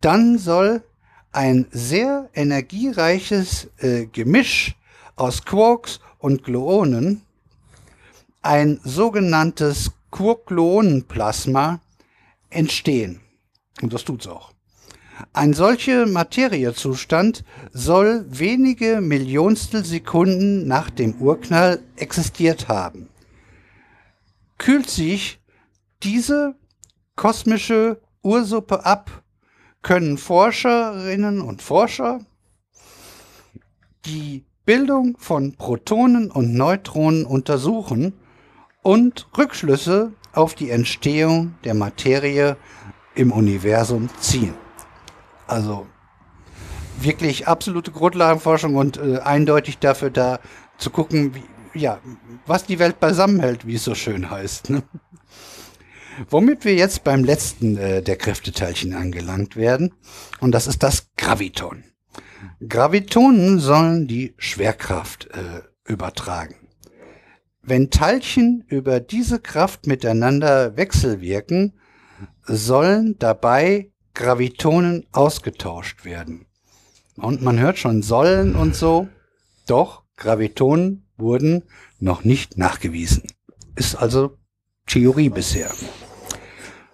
Dann 0.02 0.38
soll 0.38 0.84
ein 1.32 1.68
sehr 1.72 2.30
energiereiches 2.34 3.70
äh, 3.78 4.06
Gemisch 4.06 4.76
aus 5.16 5.44
Quarks 5.46 6.00
und 6.20 6.44
Gluonen, 6.44 7.22
ein 8.42 8.80
sogenanntes 8.84 9.92
Quark-Gluonen-Plasma, 10.12 11.82
entstehen. 12.50 13.22
Und 13.82 13.94
das 13.94 14.04
tut's 14.04 14.28
auch. 14.28 14.57
Ein 15.38 15.54
solcher 15.54 16.08
Materiezustand 16.08 17.44
soll 17.72 18.26
wenige 18.28 19.02
Millionstel 19.02 19.86
Sekunden 19.86 20.68
nach 20.68 20.90
dem 20.90 21.14
Urknall 21.22 21.80
existiert 21.96 22.70
haben. 22.70 23.10
Kühlt 24.58 24.90
sich 24.90 25.40
diese 26.02 26.56
kosmische 27.16 28.02
Ursuppe 28.24 28.84
ab, 28.84 29.22
können 29.84 30.18
Forscherinnen 30.18 31.42
und 31.42 31.62
Forscher 31.62 32.22
die 34.08 34.44
Bildung 34.66 35.18
von 35.20 35.56
Protonen 35.56 36.32
und 36.32 36.56
Neutronen 36.56 37.28
untersuchen 37.28 38.14
und 38.82 39.28
Rückschlüsse 39.38 40.14
auf 40.34 40.56
die 40.56 40.72
Entstehung 40.72 41.54
der 41.64 41.76
Materie 41.76 42.58
im 43.14 43.32
Universum 43.32 44.10
ziehen. 44.20 44.56
Also 45.48 45.88
wirklich 47.00 47.48
absolute 47.48 47.92
Grundlagenforschung 47.92 48.76
und 48.76 48.98
äh, 48.98 49.20
eindeutig 49.20 49.80
dafür 49.80 50.10
da 50.10 50.40
zu 50.78 50.90
gucken, 50.90 51.36
wie, 51.36 51.80
ja, 51.80 52.00
was 52.46 52.66
die 52.66 52.80
Welt 52.80 53.00
beisammenhält, 53.00 53.66
wie 53.66 53.76
es 53.76 53.84
so 53.84 53.96
schön 53.96 54.30
heißt. 54.30 54.70
Ne? 54.70 54.84
Womit 56.30 56.66
wir 56.66 56.74
jetzt 56.76 57.04
beim 57.04 57.24
letzten 57.24 57.78
äh, 57.78 58.02
der 58.02 58.18
Kräfteteilchen 58.18 58.94
angelangt 58.94 59.56
werden, 59.56 59.94
und 60.40 60.52
das 60.52 60.68
ist 60.68 60.84
das 60.84 61.10
Graviton. 61.18 61.84
Gravitonen 62.68 63.60
sollen 63.60 64.08
die 64.08 64.34
Schwerkraft 64.38 65.28
äh, 65.28 65.62
übertragen. 65.92 66.56
Wenn 67.62 67.90
Teilchen 67.90 68.64
über 68.68 69.00
diese 69.00 69.40
Kraft 69.40 69.88
miteinander 69.88 70.78
wechselwirken, 70.78 71.74
sollen 72.44 73.18
dabei 73.20 73.92
Gravitonen 74.18 75.06
ausgetauscht 75.12 76.04
werden. 76.04 76.48
Und 77.18 77.44
man 77.44 77.60
hört 77.60 77.78
schon 77.78 78.02
sollen 78.02 78.56
und 78.56 78.76
so. 78.76 79.08
Doch 79.68 80.06
Gravitonen 80.16 81.06
wurden 81.18 81.66
noch 82.00 82.24
nicht 82.24 82.58
nachgewiesen. 82.58 83.28
Ist 83.76 83.94
also 83.94 84.36
Theorie 84.88 85.30
bisher. 85.30 85.70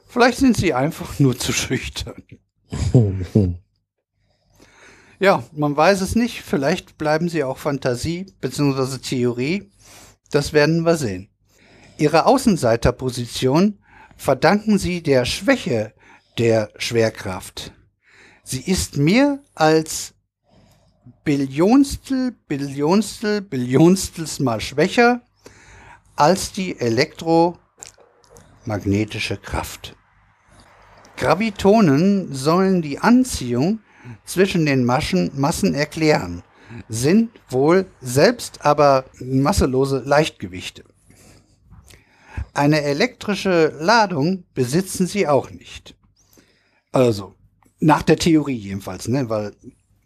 Vielleicht 0.05 0.37
sind 0.37 0.57
sie 0.57 0.73
einfach 0.73 1.17
nur 1.19 1.39
zu 1.39 1.53
schüchtern. 1.53 2.23
ja, 5.19 5.43
man 5.53 5.77
weiß 5.77 6.01
es 6.01 6.15
nicht. 6.15 6.41
Vielleicht 6.41 6.97
bleiben 6.97 7.29
sie 7.29 7.45
auch 7.45 7.57
Fantasie 7.57 8.33
bzw. 8.41 8.97
Theorie. 8.97 9.71
Das 10.29 10.51
werden 10.51 10.85
wir 10.85 10.97
sehen. 10.97 11.29
Ihre 11.97 12.25
Außenseiterposition 12.25 13.79
verdanken 14.17 14.77
sie 14.77 15.01
der 15.01 15.23
Schwäche 15.23 15.93
der 16.37 16.69
Schwerkraft. 16.77 17.73
Sie 18.43 18.61
ist 18.61 18.97
mehr 18.97 19.39
als 19.55 20.13
Billionstel, 21.23 22.35
Billionstel, 22.47 23.41
Billionstels 23.41 24.39
mal 24.39 24.61
schwächer 24.61 25.21
als 26.15 26.51
die 26.51 26.79
elektromagnetische 26.79 29.37
Kraft. 29.37 29.95
Gravitonen 31.17 32.33
sollen 32.33 32.81
die 32.81 32.97
Anziehung 32.99 33.79
zwischen 34.25 34.65
den 34.65 34.83
Maschen, 34.83 35.31
Massen 35.35 35.73
erklären 35.73 36.43
sind 36.89 37.29
wohl 37.49 37.85
selbst 38.01 38.65
aber 38.65 39.05
masselose 39.19 39.99
Leichtgewichte. 39.99 40.83
Eine 42.53 42.81
elektrische 42.81 43.73
Ladung 43.79 44.45
besitzen 44.53 45.07
sie 45.07 45.27
auch 45.27 45.49
nicht. 45.49 45.95
Also, 46.93 47.33
nach 47.79 48.03
der 48.03 48.17
Theorie 48.17 48.55
jedenfalls, 48.55 49.07
ne? 49.07 49.27
weil 49.27 49.51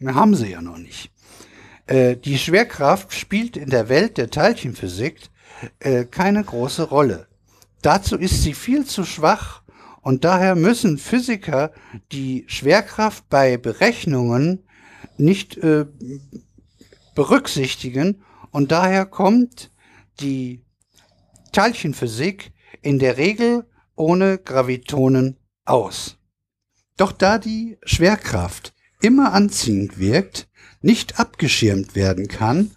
haben 0.06 0.36
sie 0.36 0.52
ja 0.52 0.62
noch 0.62 0.78
nicht. 0.78 1.12
Äh, 1.86 2.16
die 2.16 2.38
Schwerkraft 2.38 3.14
spielt 3.14 3.58
in 3.58 3.70
der 3.70 3.90
Welt 3.90 4.18
der 4.18 4.30
Teilchenphysik 4.30 5.30
äh, 5.80 6.06
keine 6.06 6.44
große 6.44 6.84
Rolle. 6.84 7.28
Dazu 7.82 8.16
ist 8.16 8.42
sie 8.42 8.54
viel 8.54 8.86
zu 8.86 9.04
schwach 9.04 9.64
und 10.02 10.24
daher 10.24 10.56
müssen 10.56 10.98
Physiker 10.98 11.74
die 12.14 12.46
Schwerkraft 12.48 13.28
bei 13.30 13.58
Berechnungen 13.58 14.66
nicht 15.18 15.58
äh, 15.58 15.86
berücksichtigen 17.16 18.24
und 18.52 18.72
daher 18.72 19.06
kommt 19.06 19.72
die 20.22 20.64
Teilchenphysik 21.52 22.54
in 22.82 22.98
der 22.98 23.18
Regel 23.18 23.66
ohne 23.96 24.38
Gravitonen 24.38 25.38
aus. 25.66 26.18
Doch 26.98 27.12
da 27.12 27.38
die 27.38 27.78
Schwerkraft 27.84 28.74
immer 29.02 29.34
anziehend 29.34 30.00
wirkt, 30.00 30.50
nicht 30.82 31.20
abgeschirmt 31.20 31.96
werden 31.96 32.28
kann 32.28 32.72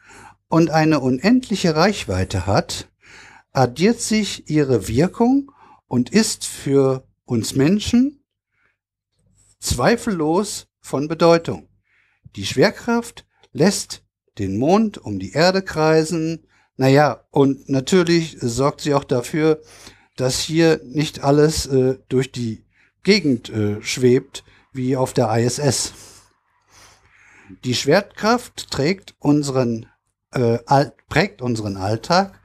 und 0.48 0.70
eine 0.70 1.00
unendliche 1.00 1.74
Reichweite 1.74 2.46
hat, 2.46 2.88
addiert 3.52 4.00
sich 4.00 4.48
ihre 4.48 4.88
Wirkung 4.88 5.52
und 5.86 6.10
ist 6.10 6.44
für 6.44 7.06
uns 7.24 7.56
Menschen 7.56 8.22
zweifellos 9.58 10.68
von 10.80 11.08
Bedeutung. 11.08 11.68
Die 12.36 12.46
Schwerkraft 12.46 13.26
lässt 13.52 14.04
den 14.38 14.58
Mond 14.58 14.98
um 14.98 15.18
die 15.18 15.32
Erde 15.32 15.62
kreisen, 15.62 16.46
naja, 16.76 17.24
und 17.30 17.68
natürlich 17.68 18.36
sorgt 18.40 18.82
sie 18.82 18.94
auch 18.94 19.04
dafür, 19.04 19.60
dass 20.16 20.40
hier 20.40 20.80
nicht 20.84 21.22
alles 21.22 21.66
äh, 21.66 21.98
durch 22.08 22.32
die 22.32 22.64
Gegend 23.02 23.48
äh, 23.50 23.82
schwebt, 23.82 24.44
wie 24.72 24.96
auf 24.96 25.12
der 25.12 25.34
ISS. 25.36 25.92
Die 27.64 27.74
Schwerkraft 27.74 28.70
trägt 28.70 29.14
unseren, 29.18 29.86
äh, 30.32 30.58
prägt 31.08 31.42
unseren 31.42 31.76
Alltag 31.76 32.40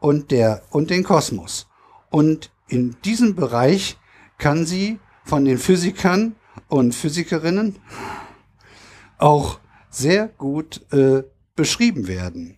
und, 0.00 0.30
der, 0.30 0.62
und 0.70 0.90
den 0.90 1.04
Kosmos. 1.04 1.68
Und 2.10 2.50
in 2.68 2.96
diesem 3.04 3.34
Bereich 3.34 3.96
kann 4.38 4.66
sie 4.66 4.98
von 5.24 5.44
den 5.44 5.58
Physikern 5.58 6.36
und 6.68 6.94
Physikerinnen 6.94 7.76
auch 9.18 9.60
sehr 9.90 10.28
gut 10.28 10.80
äh, 10.92 11.22
beschrieben 11.54 12.08
werden. 12.08 12.56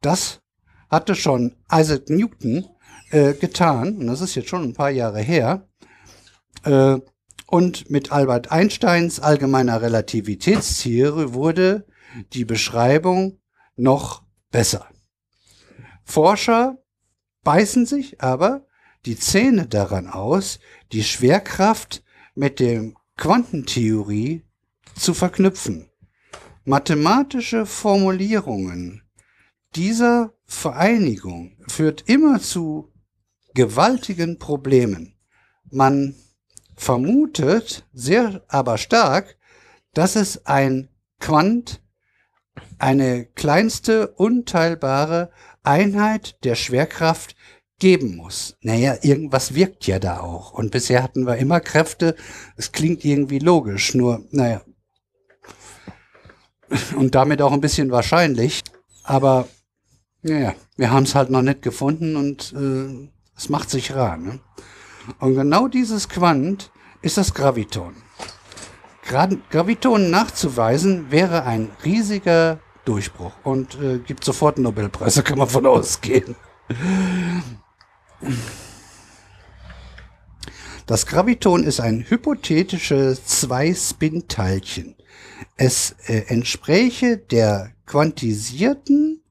Das 0.00 0.40
hatte 0.90 1.14
schon 1.14 1.56
Isaac 1.72 2.08
Newton 2.10 2.66
äh, 3.10 3.34
getan, 3.34 3.96
und 3.96 4.06
das 4.06 4.20
ist 4.20 4.34
jetzt 4.34 4.48
schon 4.48 4.64
ein 4.64 4.74
paar 4.74 4.90
Jahre 4.90 5.20
her. 5.20 5.67
Äh, 6.64 6.98
und 7.46 7.90
mit 7.90 8.12
Albert 8.12 8.52
Einsteins 8.52 9.20
allgemeiner 9.20 9.80
Relativitätstheorie 9.80 11.32
wurde 11.32 11.86
die 12.34 12.44
Beschreibung 12.44 13.38
noch 13.76 14.22
besser. 14.50 14.86
Forscher 16.04 16.78
beißen 17.44 17.86
sich 17.86 18.20
aber 18.20 18.66
die 19.06 19.16
Zähne 19.18 19.66
daran 19.66 20.08
aus, 20.08 20.58
die 20.92 21.04
Schwerkraft 21.04 22.02
mit 22.34 22.60
der 22.60 22.92
Quantentheorie 23.16 24.44
zu 24.94 25.14
verknüpfen. 25.14 25.90
Mathematische 26.64 27.64
Formulierungen 27.64 29.02
dieser 29.74 30.34
Vereinigung 30.44 31.56
führt 31.66 32.08
immer 32.08 32.40
zu 32.40 32.92
gewaltigen 33.54 34.38
Problemen. 34.38 35.14
Man 35.70 36.14
vermutet 36.78 37.86
sehr 37.92 38.42
aber 38.48 38.78
stark, 38.78 39.36
dass 39.92 40.16
es 40.16 40.46
ein 40.46 40.88
Quant, 41.20 41.82
eine 42.78 43.26
kleinste 43.26 44.08
unteilbare 44.08 45.30
Einheit 45.62 46.42
der 46.44 46.54
Schwerkraft 46.54 47.34
geben 47.78 48.16
muss. 48.16 48.56
Naja, 48.60 48.96
irgendwas 49.02 49.54
wirkt 49.54 49.86
ja 49.86 49.98
da 49.98 50.20
auch. 50.20 50.52
Und 50.52 50.70
bisher 50.70 51.02
hatten 51.02 51.26
wir 51.26 51.36
immer 51.36 51.60
Kräfte. 51.60 52.14
Es 52.56 52.72
klingt 52.72 53.04
irgendwie 53.04 53.38
logisch, 53.38 53.94
nur, 53.94 54.24
naja. 54.30 54.62
Und 56.96 57.14
damit 57.14 57.42
auch 57.42 57.52
ein 57.52 57.60
bisschen 57.60 57.90
wahrscheinlich. 57.90 58.62
Aber 59.02 59.48
ja, 60.22 60.54
wir 60.76 60.90
haben 60.90 61.04
es 61.04 61.14
halt 61.14 61.30
noch 61.30 61.42
nicht 61.42 61.62
gefunden 61.62 62.16
und 62.16 62.52
äh, 62.52 63.08
es 63.36 63.48
macht 63.48 63.70
sich 63.70 63.94
rar. 63.94 64.16
Ne? 64.16 64.40
Und 65.18 65.34
genau 65.34 65.68
dieses 65.68 66.08
Quant 66.08 66.70
ist 67.02 67.16
das 67.16 67.34
Graviton. 67.34 67.94
Gra 69.06 69.28
Graviton 69.50 70.10
nachzuweisen 70.10 71.10
wäre 71.10 71.44
ein 71.44 71.70
riesiger 71.84 72.60
Durchbruch 72.84 73.32
und 73.42 73.80
äh, 73.80 73.98
gibt 73.98 74.24
sofort 74.24 74.56
einen 74.56 74.64
Nobelpreis, 74.64 75.14
da 75.14 75.22
kann 75.22 75.38
man 75.38 75.48
von 75.48 75.66
ausgehen. 75.66 76.36
Das 80.86 81.06
Graviton 81.06 81.64
ist 81.64 81.80
ein 81.80 82.04
hypothetisches 82.08 83.24
Zwei-Spin-Teilchen. 83.24 84.96
Es 85.56 85.96
äh, 86.06 86.24
entspräche 86.28 87.18
der 87.18 87.72
quantisierten 87.86 89.22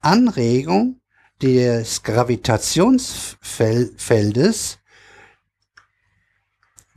Anregung 0.00 1.00
des 1.42 2.02
Gravitationsfeldes 2.02 4.79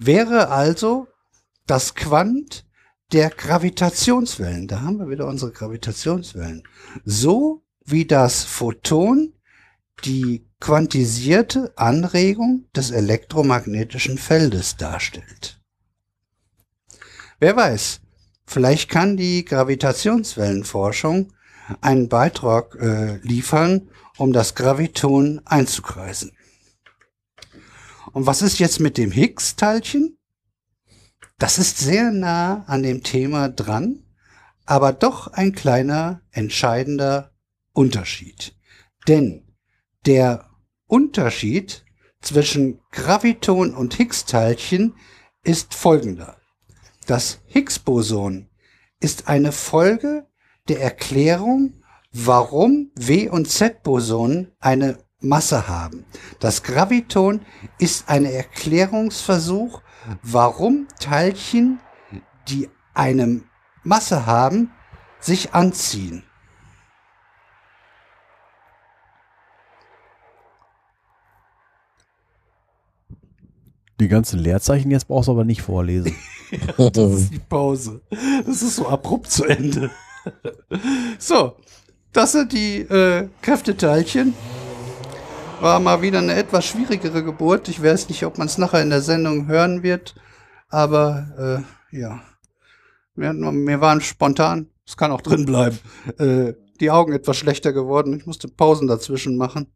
wäre 0.06 0.49
also 0.49 1.07
das 1.67 1.95
Quant 1.95 2.65
der 3.11 3.30
Gravitationswellen. 3.30 4.67
Da 4.67 4.82
haben 4.82 4.99
wir 4.99 5.09
wieder 5.09 5.27
unsere 5.27 5.51
Gravitationswellen. 5.51 6.64
So 7.06 7.64
wie 7.85 8.06
das 8.06 8.43
Photon 8.43 9.33
die 10.06 10.45
quantisierte 10.59 11.73
Anregung 11.75 12.65
des 12.75 12.91
elektromagnetischen 12.91 14.17
Feldes 14.17 14.77
darstellt. 14.77 15.59
Wer 17.40 17.56
weiß, 17.56 18.01
vielleicht 18.45 18.90
kann 18.90 19.17
die 19.17 19.45
Gravitationswellenforschung 19.45 21.33
einen 21.82 22.09
Beitrag 22.09 22.75
äh, 22.75 23.17
liefern, 23.17 23.90
um 24.17 24.33
das 24.33 24.56
Graviton 24.56 25.41
einzukreisen. 25.45 26.32
Und 28.14 28.27
was 28.27 28.43
ist 28.43 28.59
jetzt 28.59 28.80
mit 28.80 28.98
dem 28.98 29.11
Higgs-Teilchen? 29.11 30.17
Das 31.40 31.58
ist 31.58 31.80
sehr 31.80 32.11
nah 32.11 32.64
an 32.67 32.83
dem 32.83 33.03
Thema 33.03 33.50
dran, 33.50 34.06
aber 34.66 34.93
doch 34.93 35.27
ein 35.33 35.53
kleiner 35.53 36.22
entscheidender 36.32 37.33
Unterschied. 37.74 38.56
Denn 39.08 39.56
der 40.06 40.48
Unterschied 40.85 41.85
zwischen 42.22 42.80
Graviton 42.92 43.74
und 43.74 43.95
Higgs-Teilchen 43.95 44.95
ist 45.43 45.74
folgender. 45.74 46.38
Das 47.08 47.42
Higgs-Boson 47.48 48.48
ist 49.00 49.27
eine 49.27 49.51
Folge 49.51 50.27
der 50.69 50.82
Erklärung, 50.82 51.83
warum 52.11 52.92
W- 52.95 53.30
und 53.30 53.50
Z-Bosonen 53.50 54.51
eine 54.59 55.03
Masse 55.24 55.68
haben. 55.68 56.06
Das 56.40 56.64
Graviton 56.64 57.42
ist 57.80 58.10
ein 58.10 58.26
Erklärungsversuch, 58.26 59.82
warum 60.22 60.88
Teilchen, 61.00 61.80
die 62.50 62.69
eine 62.93 63.42
Masse 63.84 64.26
haben, 64.26 64.72
sich 65.19 65.53
anziehen. 65.53 66.24
Die 74.00 74.10
ganzen 74.10 74.40
Leerzeichen 74.40 74.92
jetzt 74.92 75.08
brauchst 75.08 75.30
du 75.30 75.32
aber 75.32 75.45
nicht 75.45 75.61
vorlesen. 75.61 76.14
ja, 76.77 76.90
das 76.90 77.14
ist 77.14 77.34
die 77.34 77.40
Pause. 77.40 78.02
Das 78.45 78.61
ist 78.61 78.76
so 78.76 78.88
abrupt 78.88 79.32
zu 79.32 79.45
Ende. 79.45 79.92
so, 81.19 81.56
das 82.11 82.34
sind 82.34 82.52
die 82.52 82.82
äh, 82.82 83.30
Kräfteteilchen. 83.42 84.34
War 85.64 85.80
mal 85.80 86.01
wieder 86.01 86.19
eine 86.19 86.35
etwas 86.35 86.66
schwierigere 86.66 87.24
Geburt. 87.24 87.69
Ich 87.69 87.82
weiß 87.82 88.09
nicht, 88.09 88.25
ob 88.25 88.38
man 88.38 88.48
es 88.48 88.58
nachher 88.58 88.82
in 88.82 88.90
der 88.90 89.01
Sendung 89.01 89.48
hören 89.48 89.82
wird. 89.82 90.16
Aber 90.69 91.64
äh, 91.92 91.98
ja, 91.98 92.22
wir, 93.16 93.33
wir, 93.33 93.82
waren 93.82 94.01
spontan. 94.01 94.69
Es 94.85 94.98
kann 94.98 95.11
auch 95.11 95.22
drin 95.22 95.45
bleiben. 95.45 95.80
Äh, 96.17 96.53
die 96.80 96.92
Augen 96.92 97.14
etwas 97.14 97.38
schlechter 97.38 97.72
geworden. 97.72 98.16
Ich 98.17 98.25
musste 98.25 98.48
Pausen 98.48 98.88
dazwischen 98.88 99.38
machen 99.38 99.72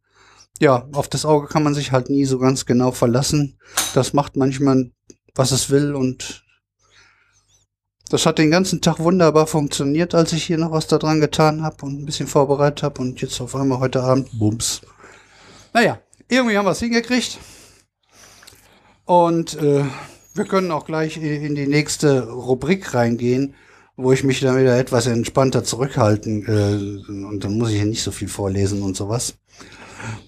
ja, 0.59 0.87
auf 0.93 1.07
das 1.07 1.25
Auge 1.25 1.47
kann 1.47 1.63
man 1.63 1.73
sich 1.73 1.91
halt 1.91 2.09
nie 2.09 2.25
so 2.25 2.39
ganz 2.39 2.65
genau 2.65 2.91
verlassen. 2.91 3.57
Das 3.93 4.13
macht 4.13 4.35
manchmal, 4.35 4.91
was 5.35 5.51
es 5.51 5.69
will 5.69 5.95
und 5.95 6.43
das 8.09 8.25
hat 8.25 8.37
den 8.37 8.51
ganzen 8.51 8.81
Tag 8.81 8.99
wunderbar 8.99 9.47
funktioniert, 9.47 10.15
als 10.15 10.31
ich 10.31 10.45
hier 10.45 10.57
noch 10.57 10.71
was 10.71 10.87
da 10.87 10.97
dran 10.97 11.19
getan 11.19 11.61
habe 11.61 11.85
und 11.85 11.99
ein 11.99 12.05
bisschen 12.05 12.27
vorbereitet 12.27 12.83
habe 12.83 13.01
und 13.01 13.19
jetzt 13.21 13.41
auf 13.41 13.55
einmal 13.55 13.79
heute 13.79 14.01
Abend, 14.01 14.29
bums. 14.39 14.81
Naja, 15.73 15.99
irgendwie 16.27 16.57
haben 16.57 16.65
wir 16.65 16.71
es 16.71 16.79
hingekriegt. 16.79 17.39
Und 19.05 19.55
äh, 19.61 19.85
wir 20.33 20.45
können 20.45 20.71
auch 20.71 20.85
gleich 20.85 21.17
in 21.17 21.55
die 21.55 21.67
nächste 21.67 22.29
Rubrik 22.29 22.93
reingehen, 22.93 23.55
wo 23.95 24.11
ich 24.11 24.23
mich 24.23 24.39
dann 24.41 24.59
wieder 24.59 24.77
etwas 24.77 25.07
entspannter 25.07 25.63
zurückhalten 25.63 26.45
äh, 26.45 27.09
und 27.09 27.43
dann 27.43 27.57
muss 27.57 27.69
ich 27.69 27.77
hier 27.77 27.85
nicht 27.85 28.03
so 28.03 28.11
viel 28.11 28.27
vorlesen 28.27 28.83
und 28.83 28.95
sowas. 28.95 29.35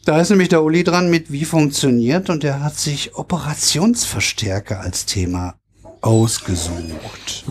Da 0.05 0.19
ist 0.19 0.29
nämlich 0.29 0.49
der 0.49 0.63
Uli 0.63 0.83
dran 0.83 1.11
mit 1.11 1.31
wie 1.31 1.45
funktioniert 1.45 2.29
und 2.29 2.43
er 2.43 2.63
hat 2.63 2.75
sich 2.75 3.15
Operationsverstärker 3.15 4.79
als 4.79 5.05
Thema 5.05 5.59
ausgesucht. 6.01 7.45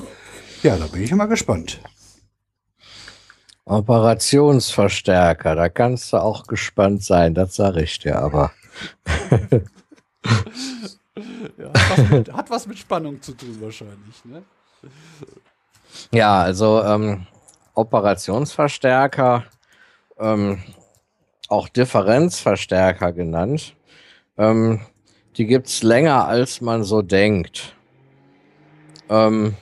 Ja, 0.62 0.76
da 0.76 0.86
bin 0.86 1.02
ich 1.02 1.14
mal 1.14 1.26
gespannt. 1.26 1.80
Operationsverstärker, 3.68 5.54
da 5.54 5.68
kannst 5.68 6.12
du 6.12 6.16
auch 6.16 6.46
gespannt 6.46 7.04
sein, 7.04 7.34
das 7.34 7.54
sage 7.54 7.82
ich 7.82 7.98
dir 7.98 8.18
aber. 8.18 8.50
ja, 11.58 11.68
hat, 11.74 11.90
was 11.90 12.10
mit, 12.10 12.32
hat, 12.32 12.50
was 12.50 12.66
mit, 12.66 12.78
Spannung 12.78 13.20
zu 13.20 13.34
tun 13.34 13.58
wahrscheinlich. 13.60 14.24
Ne? 14.24 14.42
Ja, 16.12 16.40
also 16.40 16.82
ähm, 16.82 17.26
Operationsverstärker, 17.74 19.44
ähm, 20.18 20.62
auch 21.48 21.68
Differenzverstärker 21.68 23.12
genannt, 23.12 23.76
ähm, 24.38 24.80
die 25.36 25.44
gibt 25.44 25.66
es 25.66 25.82
länger, 25.82 26.26
als 26.26 26.62
man 26.62 26.84
so 26.84 27.02
denkt. 27.02 27.76
Ähm, 29.10 29.56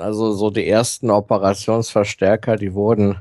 also 0.00 0.32
so 0.32 0.50
die 0.50 0.68
ersten 0.68 1.10
Operationsverstärker, 1.10 2.56
die 2.56 2.74
wurden, 2.74 3.18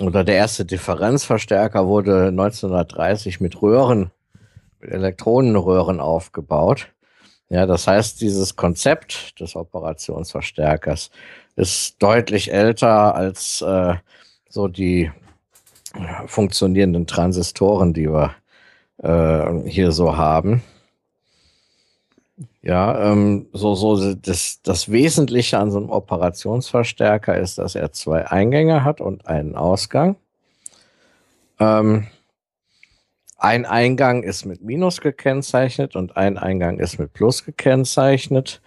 oder 0.00 0.24
der 0.24 0.36
erste 0.36 0.64
Differenzverstärker 0.64 1.86
wurde 1.86 2.28
1930 2.28 3.40
mit 3.40 3.60
Röhren, 3.60 4.10
mit 4.80 4.90
Elektronenröhren 4.90 6.00
aufgebaut. 6.00 6.88
Ja, 7.48 7.66
das 7.66 7.86
heißt, 7.86 8.20
dieses 8.20 8.56
Konzept 8.56 9.40
des 9.40 9.56
Operationsverstärkers 9.56 11.10
ist 11.56 12.02
deutlich 12.02 12.52
älter 12.52 13.14
als 13.14 13.62
äh, 13.62 13.94
so 14.48 14.68
die 14.68 15.10
funktionierenden 16.26 17.06
Transistoren, 17.06 17.92
die 17.92 18.08
wir 18.08 18.34
äh, 19.02 19.68
hier 19.68 19.92
so 19.92 20.16
haben. 20.16 20.62
Ja, 22.68 23.12
ähm, 23.12 23.46
so, 23.54 23.74
so 23.74 24.12
das, 24.14 24.60
das 24.62 24.92
Wesentliche 24.92 25.58
an 25.58 25.70
so 25.70 25.78
einem 25.78 25.88
Operationsverstärker 25.88 27.38
ist, 27.38 27.56
dass 27.56 27.74
er 27.74 27.92
zwei 27.92 28.26
Eingänge 28.30 28.84
hat 28.84 29.00
und 29.00 29.26
einen 29.26 29.56
Ausgang. 29.56 30.16
Ähm, 31.58 32.08
ein 33.38 33.64
Eingang 33.64 34.22
ist 34.22 34.44
mit 34.44 34.60
Minus 34.60 35.00
gekennzeichnet 35.00 35.96
und 35.96 36.18
ein 36.18 36.36
Eingang 36.36 36.78
ist 36.78 36.98
mit 36.98 37.14
Plus 37.14 37.42
gekennzeichnet. 37.42 38.60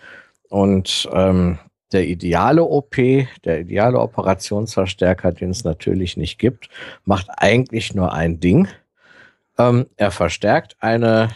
Und 0.49 1.07
ähm, 1.13 1.59
der 1.91 2.07
ideale 2.07 2.63
OP, 2.63 2.95
der 3.45 3.59
ideale 3.59 3.99
Operationsverstärker, 3.99 5.31
den 5.31 5.51
es 5.51 5.63
natürlich 5.63 6.17
nicht 6.17 6.39
gibt, 6.39 6.69
macht 7.05 7.27
eigentlich 7.37 7.93
nur 7.93 8.13
ein 8.13 8.39
Ding. 8.39 8.67
Ähm, 9.59 9.85
er 9.95 10.09
verstärkt 10.09 10.75
eine 10.79 11.29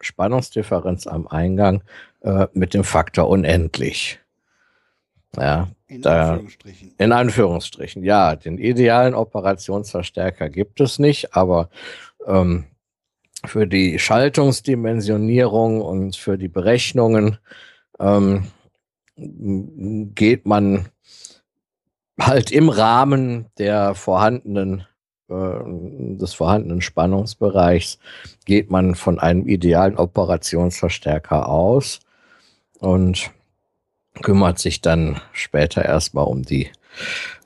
Spannungsdifferenz 0.00 1.06
am 1.06 1.28
Eingang 1.28 1.82
äh, 2.22 2.46
mit 2.52 2.74
dem 2.74 2.84
Faktor 2.84 3.28
unendlich. 3.28 4.20
Ja, 5.36 5.68
in 5.86 6.02
da, 6.02 6.32
Anführungsstrichen. 6.32 6.94
In 6.98 7.12
Anführungsstrichen, 7.12 8.04
ja. 8.04 8.36
Den 8.36 8.58
idealen 8.58 9.14
Operationsverstärker 9.14 10.48
gibt 10.48 10.80
es 10.80 10.98
nicht, 10.98 11.34
aber 11.34 11.68
ähm, 12.26 12.64
für 13.44 13.66
die 13.66 13.98
Schaltungsdimensionierung 13.98 15.80
und 15.80 16.16
für 16.16 16.38
die 16.38 16.48
Berechnungen 16.48 17.38
ähm, 18.00 18.48
geht 19.16 20.46
man 20.46 20.88
halt 22.20 22.50
im 22.50 22.68
Rahmen 22.68 23.46
der 23.58 23.94
vorhandenen 23.94 24.86
äh, 25.28 26.14
des 26.16 26.34
vorhandenen 26.34 26.80
Spannungsbereichs 26.80 27.98
geht 28.44 28.70
man 28.70 28.94
von 28.94 29.18
einem 29.18 29.46
idealen 29.46 29.96
Operationsverstärker 29.96 31.48
aus 31.48 32.00
und 32.78 33.30
kümmert 34.22 34.58
sich 34.58 34.80
dann 34.80 35.20
später 35.32 35.84
erstmal 35.84 36.26
um 36.26 36.42
die 36.42 36.70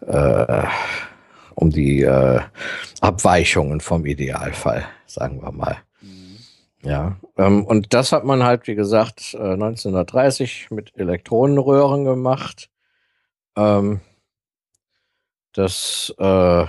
äh, 0.06 0.64
um 1.54 1.70
die 1.70 2.02
äh, 2.02 2.40
Abweichungen 3.00 3.80
vom 3.80 4.06
Idealfall, 4.06 4.86
sagen 5.06 5.42
wir 5.42 5.52
mal. 5.52 5.76
Mhm. 6.00 6.38
Ja, 6.82 7.16
ähm, 7.36 7.64
und 7.64 7.92
das 7.92 8.12
hat 8.12 8.24
man 8.24 8.42
halt, 8.42 8.66
wie 8.66 8.74
gesagt, 8.74 9.34
äh, 9.34 9.52
1930 9.52 10.70
mit 10.70 10.96
Elektronenröhren 10.96 12.04
gemacht. 12.04 12.70
Ähm, 13.56 14.00
das 15.52 16.14
äh, 16.18 16.62
äh, 16.62 16.66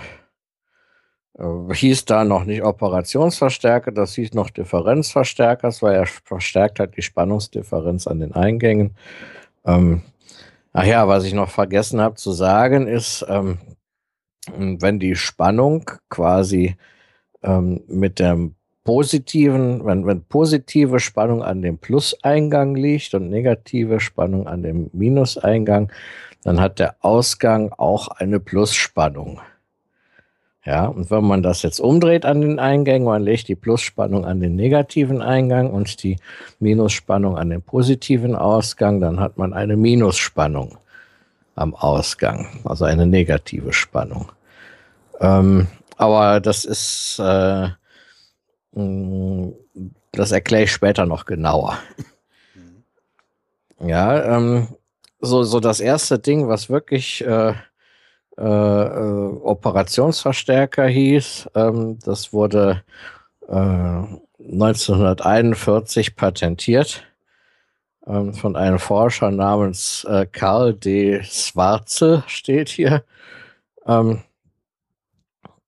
hieß 1.39 2.05
da 2.05 2.23
noch 2.23 2.45
nicht 2.45 2.63
Operationsverstärker, 2.63 3.91
das 3.91 4.13
hieß 4.13 4.33
noch 4.33 4.49
Differenzverstärker, 4.51 5.69
weil 5.81 5.95
er 5.95 6.05
verstärkt 6.05 6.79
hat 6.79 6.95
die 6.95 7.01
Spannungsdifferenz 7.01 8.05
an 8.07 8.19
den 8.19 8.33
Eingängen. 8.33 8.95
Ähm, 9.65 10.03
ach 10.73 10.85
ja, 10.85 11.07
was 11.07 11.23
ich 11.23 11.33
noch 11.33 11.49
vergessen 11.49 12.01
habe 12.01 12.15
zu 12.15 12.31
sagen 12.31 12.87
ist, 12.87 13.25
ähm, 13.27 13.57
wenn 14.55 14.99
die 14.99 15.15
Spannung 15.15 15.89
quasi 16.09 16.75
ähm, 17.41 17.81
mit 17.87 18.19
dem 18.19 18.55
positiven, 18.83 19.85
wenn, 19.85 20.05
wenn 20.05 20.25
positive 20.25 20.99
Spannung 20.99 21.41
an 21.41 21.61
dem 21.61 21.77
Plus-Eingang 21.77 22.75
liegt 22.75 23.13
und 23.13 23.29
negative 23.29 23.99
Spannung 23.99 24.47
an 24.47 24.61
dem 24.61 24.89
Minuseingang, 24.93 25.91
dann 26.43 26.59
hat 26.59 26.79
der 26.79 26.97
Ausgang 26.99 27.71
auch 27.71 28.09
eine 28.09 28.39
Plusspannung. 28.39 29.39
Ja, 30.65 30.85
und 30.85 31.11
wenn 31.11 31.25
man 31.25 31.43
das 31.43 31.61
jetzt 31.61 31.79
umdreht 31.79 32.25
an 32.25 32.39
den 32.39 32.57
Eingängen, 32.57 33.05
man 33.05 33.21
legt 33.21 33.49
die 33.49 33.55
Plusspannung 33.55 34.25
an 34.25 34.39
den 34.39 34.55
negativen 34.55 35.21
Eingang 35.21 35.71
und 35.71 36.03
die 36.03 36.17
Minusspannung 36.59 37.37
an 37.37 37.49
den 37.49 37.61
positiven 37.61 38.33
Ausgang, 38.33 39.01
dann 39.01 39.19
hat 39.19 39.37
man 39.37 39.53
eine 39.53 39.75
Minusspannung 39.75 40.77
am 41.55 41.75
Ausgang, 41.75 42.47
also 42.63 42.85
eine 42.85 43.05
negative 43.05 43.73
Spannung. 43.73 44.31
Ähm, 45.19 45.67
aber 45.97 46.39
das 46.39 46.63
ist, 46.63 47.19
äh, 47.19 47.67
mm, 48.71 49.51
das 50.13 50.31
erkläre 50.31 50.63
ich 50.63 50.71
später 50.71 51.05
noch 51.05 51.25
genauer. 51.25 51.77
Ja, 53.79 54.37
ähm, 54.37 54.69
so, 55.19 55.43
so 55.43 55.59
das 55.59 55.81
erste 55.81 56.19
Ding, 56.19 56.47
was 56.47 56.69
wirklich 56.69 57.25
äh, 57.25 57.53
äh, 58.37 58.43
äh, 58.43 59.39
Operationsverstärker 59.43 60.87
hieß. 60.87 61.49
Ähm, 61.55 61.99
das 62.03 62.33
wurde 62.33 62.83
äh, 63.47 63.53
1941 63.53 66.15
patentiert 66.15 67.03
ähm, 68.07 68.33
von 68.33 68.55
einem 68.55 68.79
Forscher 68.79 69.29
namens 69.31 70.05
äh, 70.05 70.25
Karl 70.25 70.73
D. 70.73 71.21
Schwarze, 71.23 72.23
steht 72.27 72.69
hier. 72.69 73.03
Ähm, 73.85 74.23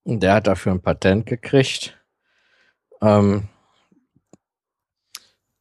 der 0.06 0.36
hat 0.36 0.48
dafür 0.48 0.72
ein 0.74 0.82
Patent 0.82 1.26
gekriegt. 1.26 1.98
Ähm, 3.02 3.50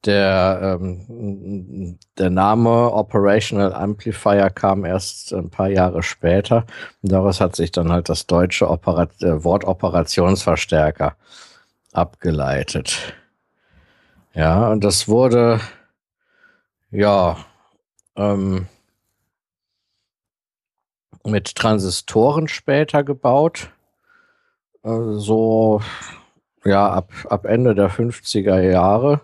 der, 0.07 0.79
ähm, 0.81 1.99
der 2.19 2.31
Name 2.31 2.93
Operational 2.93 3.73
Amplifier 3.73 4.51
kam 4.51 4.85
erst 4.85 5.33
ein 5.33 5.51
paar 5.51 5.69
Jahre 5.69 6.03
später. 6.03 6.67
Und 7.03 7.13
daraus 7.13 7.41
hat 7.41 7.57
sich 7.57 7.73
dann 7.73 7.91
halt 7.91 8.09
das 8.09 8.27
deutsche 8.27 8.69
Operat 8.69 9.23
äh, 9.23 9.45
Wort 9.45 9.65
Operationsverstärker 9.65 11.17
abgeleitet. 11.93 13.15
Ja, 14.35 14.69
und 14.69 14.83
das 14.83 15.09
wurde, 15.09 15.61
ja, 16.91 17.37
ähm, 18.17 18.67
mit 21.25 21.55
Transistoren 21.55 22.49
später 22.49 23.03
gebaut. 23.05 23.71
Äh, 24.83 25.15
so, 25.15 25.81
ja, 26.65 26.89
ab, 26.91 27.11
ab 27.31 27.47
Ende 27.47 27.75
der 27.75 27.91
50er 27.91 28.61
Jahre. 28.61 29.21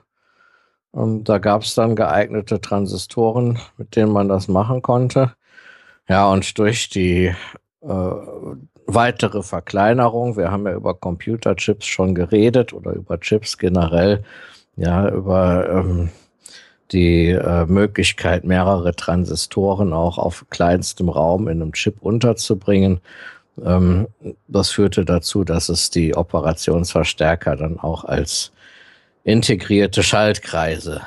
Und 0.93 1.25
da 1.29 1.39
gab 1.39 1.63
es 1.63 1.75
dann 1.75 1.95
geeignete 1.95 2.61
Transistoren, 2.61 3.59
mit 3.77 3.95
denen 3.97 4.13
man 4.13 4.29
das 4.29 4.49
machen 4.49 4.83
konnte. 4.83 5.35
Ja, 6.09 6.29
und 6.29 6.59
durch 6.59 6.89
die 6.89 7.33
äh, 7.83 8.15
weitere 8.87 9.43
Verkleinerung, 9.43 10.37
wir 10.37 10.51
haben 10.51 10.67
ja 10.67 10.75
über 10.75 10.95
Computerchips 10.95 11.87
schon 11.87 12.15
geredet 12.15 12.73
oder 12.73 12.93
über 12.93 13.21
Chips 13.21 13.57
generell, 13.59 14.25
ja, 14.77 15.09
über 15.09 15.69
ähm, 15.71 16.11
die 16.93 17.29
äh, 17.29 17.67
Möglichkeit, 17.67 18.45
mehrere 18.45 18.95
Transistoren 18.97 19.93
auch 19.93 20.19
auf 20.19 20.47
kleinstem 20.51 21.09
Raum 21.09 21.47
in 21.47 21.63
einem 21.63 21.73
Chip 21.73 21.99
unterzubringen. 22.01 23.01
Ähm, 23.65 24.09
das 24.49 24.71
führte 24.71 25.05
dazu, 25.05 25.45
dass 25.45 25.69
es 25.69 25.91
die 25.91 26.17
Operationsverstärker 26.17 27.57
dann 27.57 27.79
auch 27.79 28.05
als 28.05 28.53
integrierte 29.25 30.03
Schaltkreise 30.03 31.03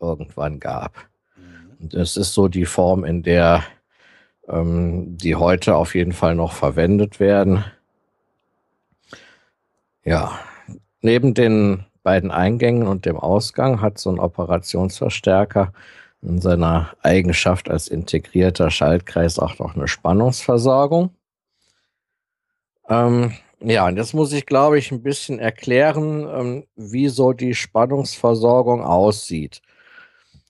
irgendwann 0.00 0.60
gab. 0.60 1.08
Mhm. 1.36 1.76
Und 1.80 1.94
das 1.94 2.16
ist 2.16 2.34
so 2.34 2.48
die 2.48 2.66
Form, 2.66 3.04
in 3.04 3.22
der 3.22 3.64
ähm, 4.48 5.16
die 5.18 5.36
heute 5.36 5.76
auf 5.76 5.94
jeden 5.94 6.12
Fall 6.12 6.34
noch 6.34 6.52
verwendet 6.52 7.20
werden. 7.20 7.64
Ja, 10.04 10.38
neben 11.00 11.34
den 11.34 11.84
beiden 12.02 12.30
Eingängen 12.30 12.88
und 12.88 13.04
dem 13.04 13.18
Ausgang 13.18 13.82
hat 13.82 13.98
so 13.98 14.10
ein 14.10 14.18
Operationsverstärker 14.18 15.72
in 16.22 16.40
seiner 16.40 16.94
Eigenschaft 17.02 17.70
als 17.70 17.88
integrierter 17.88 18.70
Schaltkreis 18.70 19.38
auch 19.38 19.58
noch 19.58 19.76
eine 19.76 19.86
Spannungsversorgung. 19.86 21.10
Ähm, 22.88 23.34
ja, 23.60 23.86
und 23.86 23.96
jetzt 23.96 24.14
muss 24.14 24.32
ich, 24.32 24.46
glaube 24.46 24.78
ich, 24.78 24.92
ein 24.92 25.02
bisschen 25.02 25.38
erklären, 25.38 26.28
ähm, 26.32 26.66
wie 26.76 27.08
so 27.08 27.32
die 27.32 27.54
Spannungsversorgung 27.54 28.84
aussieht. 28.84 29.62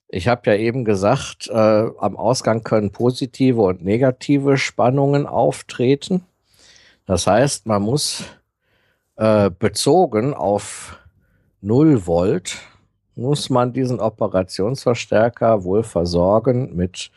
Ich 0.09 0.28
habe 0.28 0.51
ja 0.51 0.57
eben 0.57 0.85
gesagt, 0.85 1.49
äh, 1.49 1.53
am 1.53 2.17
Ausgang 2.17 2.62
können 2.62 2.93
positive 2.93 3.62
und 3.62 3.85
negative 3.85 4.57
Spannungen 4.57 5.27
auftreten. 5.27 6.25
Das 7.07 7.27
heißt, 7.27 7.67
man 7.67 7.83
muss 7.83 8.25
äh, 9.17 9.51
bezogen 9.51 10.35
auf 10.35 10.99
0 11.61 12.07
Volt, 12.07 12.59
muss 13.17 13.51
man 13.51 13.73
diesen 13.73 14.01
Operationsverstärker 14.01 15.65
wohl 15.65 15.83
versorgen 15.83 16.77
mit 16.77 17.11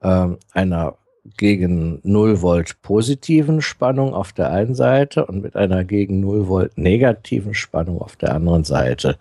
äh, 0.00 0.28
einer 0.52 0.96
gegen 1.36 2.00
0 2.02 2.42
Volt 2.42 2.80
positiven 2.82 3.62
Spannung 3.62 4.14
auf 4.14 4.32
der 4.32 4.50
einen 4.50 4.74
Seite 4.74 5.26
und 5.26 5.42
mit 5.42 5.56
einer 5.56 5.84
gegen 5.84 6.20
0 6.20 6.48
Volt 6.48 6.78
negativen 6.78 7.54
Spannung 7.54 8.00
auf 8.00 8.16
der 8.16 8.34
anderen 8.34 8.64
Seite. 8.64 9.16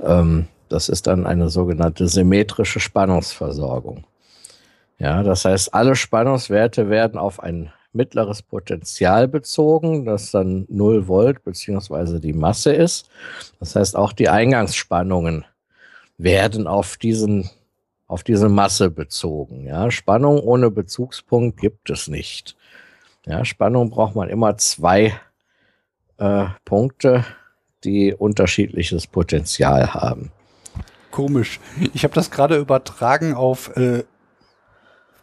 Ähm, 0.00 0.46
das 0.68 0.88
ist 0.88 1.06
dann 1.06 1.26
eine 1.26 1.50
sogenannte 1.50 2.08
symmetrische 2.08 2.80
Spannungsversorgung. 2.80 4.04
Ja, 4.98 5.22
das 5.22 5.44
heißt, 5.44 5.74
alle 5.74 5.96
Spannungswerte 5.96 6.88
werden 6.88 7.18
auf 7.18 7.40
ein 7.42 7.72
mittleres 7.92 8.42
Potenzial 8.42 9.28
bezogen, 9.28 10.04
das 10.04 10.30
dann 10.30 10.66
0 10.68 11.08
Volt 11.08 11.44
beziehungsweise 11.44 12.20
die 12.20 12.32
Masse 12.32 12.72
ist. 12.72 13.08
Das 13.60 13.76
heißt, 13.76 13.96
auch 13.96 14.12
die 14.12 14.28
Eingangsspannungen 14.28 15.44
werden 16.18 16.66
auf 16.66 16.96
diesen 16.96 17.50
auf 18.06 18.22
diese 18.22 18.48
Masse 18.48 18.90
bezogen. 18.90 19.66
Ja, 19.66 19.90
Spannung 19.90 20.40
ohne 20.40 20.70
Bezugspunkt 20.70 21.58
gibt 21.60 21.90
es 21.90 22.08
nicht. 22.08 22.56
Ja, 23.26 23.44
Spannung 23.44 23.90
braucht 23.90 24.14
man 24.14 24.28
immer 24.28 24.56
zwei 24.58 25.18
äh, 26.18 26.46
Punkte, 26.64 27.24
die 27.84 28.14
unterschiedliches 28.14 29.06
Potenzial 29.06 29.94
haben. 29.94 30.30
Komisch. 31.10 31.60
Ich 31.92 32.04
habe 32.04 32.14
das 32.14 32.30
gerade 32.30 32.56
übertragen 32.56 33.34
auf 33.34 33.74
äh, 33.76 34.04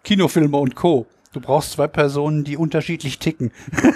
Kinofilme 0.03 0.57
und 0.57 0.75
Co. 0.75 1.05
Du 1.33 1.39
brauchst 1.41 1.73
zwei 1.73 1.87
Personen, 1.87 2.43
die 2.43 2.57
unterschiedlich 2.57 3.19
ticken. 3.19 3.51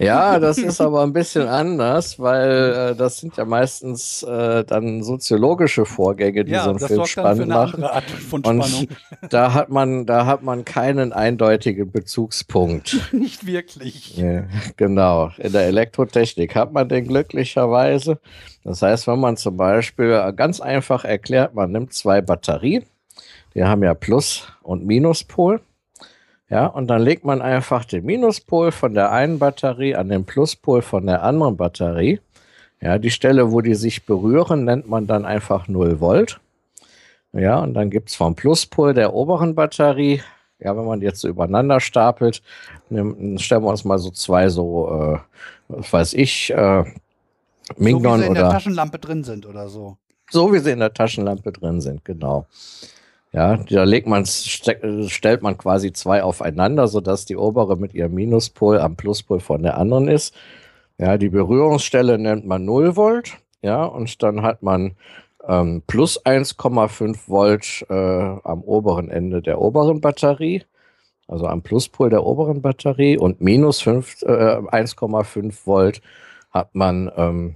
Ja, 0.00 0.38
das 0.38 0.58
ist 0.58 0.80
aber 0.80 1.02
ein 1.02 1.12
bisschen 1.12 1.46
anders, 1.46 2.18
weil 2.18 2.92
äh, 2.92 2.96
das 2.96 3.18
sind 3.18 3.36
ja 3.36 3.44
meistens 3.44 4.22
äh, 4.22 4.64
dann 4.64 5.02
soziologische 5.02 5.84
Vorgänge, 5.84 6.44
die 6.44 6.52
ja, 6.52 6.64
so 6.64 6.70
einen 6.70 6.78
Film 6.80 7.06
spannend 7.06 7.48
machen. 7.48 7.84
Und 8.42 8.88
da 9.30 9.54
hat 9.54 9.68
man, 9.68 10.06
da 10.06 10.26
hat 10.26 10.42
man 10.42 10.64
keinen 10.64 11.12
eindeutigen 11.12 11.90
Bezugspunkt. 11.90 12.96
Nicht 13.12 13.46
wirklich. 13.46 14.16
Ja, 14.16 14.44
genau. 14.76 15.30
In 15.38 15.52
der 15.52 15.62
Elektrotechnik 15.62 16.54
hat 16.54 16.72
man 16.72 16.88
den 16.88 17.06
glücklicherweise. 17.06 18.18
Das 18.64 18.82
heißt, 18.82 19.06
wenn 19.06 19.20
man 19.20 19.36
zum 19.36 19.56
Beispiel 19.56 20.12
äh, 20.12 20.32
ganz 20.32 20.60
einfach 20.60 21.04
erklärt, 21.04 21.54
man 21.54 21.70
nimmt 21.70 21.94
zwei 21.94 22.20
Batterien, 22.20 22.84
die 23.54 23.64
haben 23.64 23.82
ja 23.82 23.94
Plus- 23.94 24.48
und 24.62 24.84
Minuspol. 24.84 25.60
Ja, 26.48 26.66
und 26.66 26.86
dann 26.86 27.02
legt 27.02 27.24
man 27.24 27.42
einfach 27.42 27.84
den 27.84 28.04
Minuspol 28.04 28.70
von 28.70 28.94
der 28.94 29.10
einen 29.10 29.38
Batterie 29.38 29.96
an 29.96 30.08
den 30.08 30.24
Pluspol 30.24 30.80
von 30.80 31.06
der 31.06 31.22
anderen 31.22 31.56
Batterie. 31.56 32.20
Ja, 32.80 32.98
die 32.98 33.10
Stelle, 33.10 33.50
wo 33.50 33.60
die 33.62 33.74
sich 33.74 34.06
berühren, 34.06 34.64
nennt 34.64 34.88
man 34.88 35.06
dann 35.06 35.24
einfach 35.24 35.66
0 35.66 36.00
Volt. 36.00 36.40
Ja, 37.32 37.58
und 37.58 37.74
dann 37.74 37.90
gibt 37.90 38.10
es 38.10 38.14
vom 38.16 38.34
Pluspol 38.34 38.94
der 38.94 39.12
oberen 39.12 39.54
Batterie, 39.54 40.22
ja, 40.58 40.76
wenn 40.76 40.84
man 40.84 41.02
jetzt 41.02 41.20
so 41.20 41.28
übereinander 41.28 41.80
stapelt, 41.80 42.42
dann 42.88 43.38
stellen 43.38 43.62
wir 43.62 43.70
uns 43.70 43.84
mal 43.84 43.98
so 43.98 44.10
zwei 44.10 44.48
so, 44.48 44.88
äh, 44.90 45.18
was 45.68 45.92
weiß 45.92 46.14
ich, 46.14 46.50
äh, 46.50 46.84
Mignon 47.76 48.02
so 48.02 48.18
wie 48.18 48.20
sie 48.20 48.24
in 48.24 48.30
oder. 48.30 48.40
der 48.42 48.50
Taschenlampe 48.50 48.98
drin 48.98 49.24
sind 49.24 49.46
oder 49.46 49.68
so. 49.68 49.96
So 50.30 50.52
wie 50.52 50.58
sie 50.60 50.70
in 50.70 50.78
der 50.78 50.94
Taschenlampe 50.94 51.52
drin 51.52 51.80
sind, 51.80 52.04
genau. 52.04 52.46
Ja, 53.36 53.58
da 53.58 53.84
legt 53.84 54.06
man, 54.06 54.24
stellt 54.24 55.42
man 55.42 55.58
quasi 55.58 55.92
zwei 55.92 56.22
aufeinander, 56.22 56.88
sodass 56.88 57.26
die 57.26 57.36
obere 57.36 57.76
mit 57.76 57.92
ihrem 57.92 58.14
Minuspol 58.14 58.78
am 58.78 58.96
Pluspol 58.96 59.40
von 59.40 59.62
der 59.62 59.76
anderen 59.76 60.08
ist. 60.08 60.34
Ja, 60.96 61.18
die 61.18 61.28
Berührungsstelle 61.28 62.16
nennt 62.16 62.46
man 62.46 62.64
0 62.64 62.96
Volt. 62.96 63.34
Ja, 63.60 63.84
und 63.84 64.22
dann 64.22 64.40
hat 64.40 64.62
man 64.62 64.96
ähm, 65.46 65.82
plus 65.86 66.24
1,5 66.24 67.28
Volt 67.28 67.84
äh, 67.90 67.94
am 67.94 68.62
oberen 68.62 69.10
Ende 69.10 69.42
der 69.42 69.60
oberen 69.60 70.00
Batterie, 70.00 70.64
also 71.28 71.46
am 71.46 71.60
Pluspol 71.60 72.08
der 72.08 72.24
oberen 72.24 72.62
Batterie 72.62 73.18
und 73.18 73.42
minus 73.42 73.86
äh, 73.86 73.90
1,5 73.90 75.66
Volt 75.66 76.00
hat 76.52 76.74
man 76.74 77.12
ähm, 77.16 77.54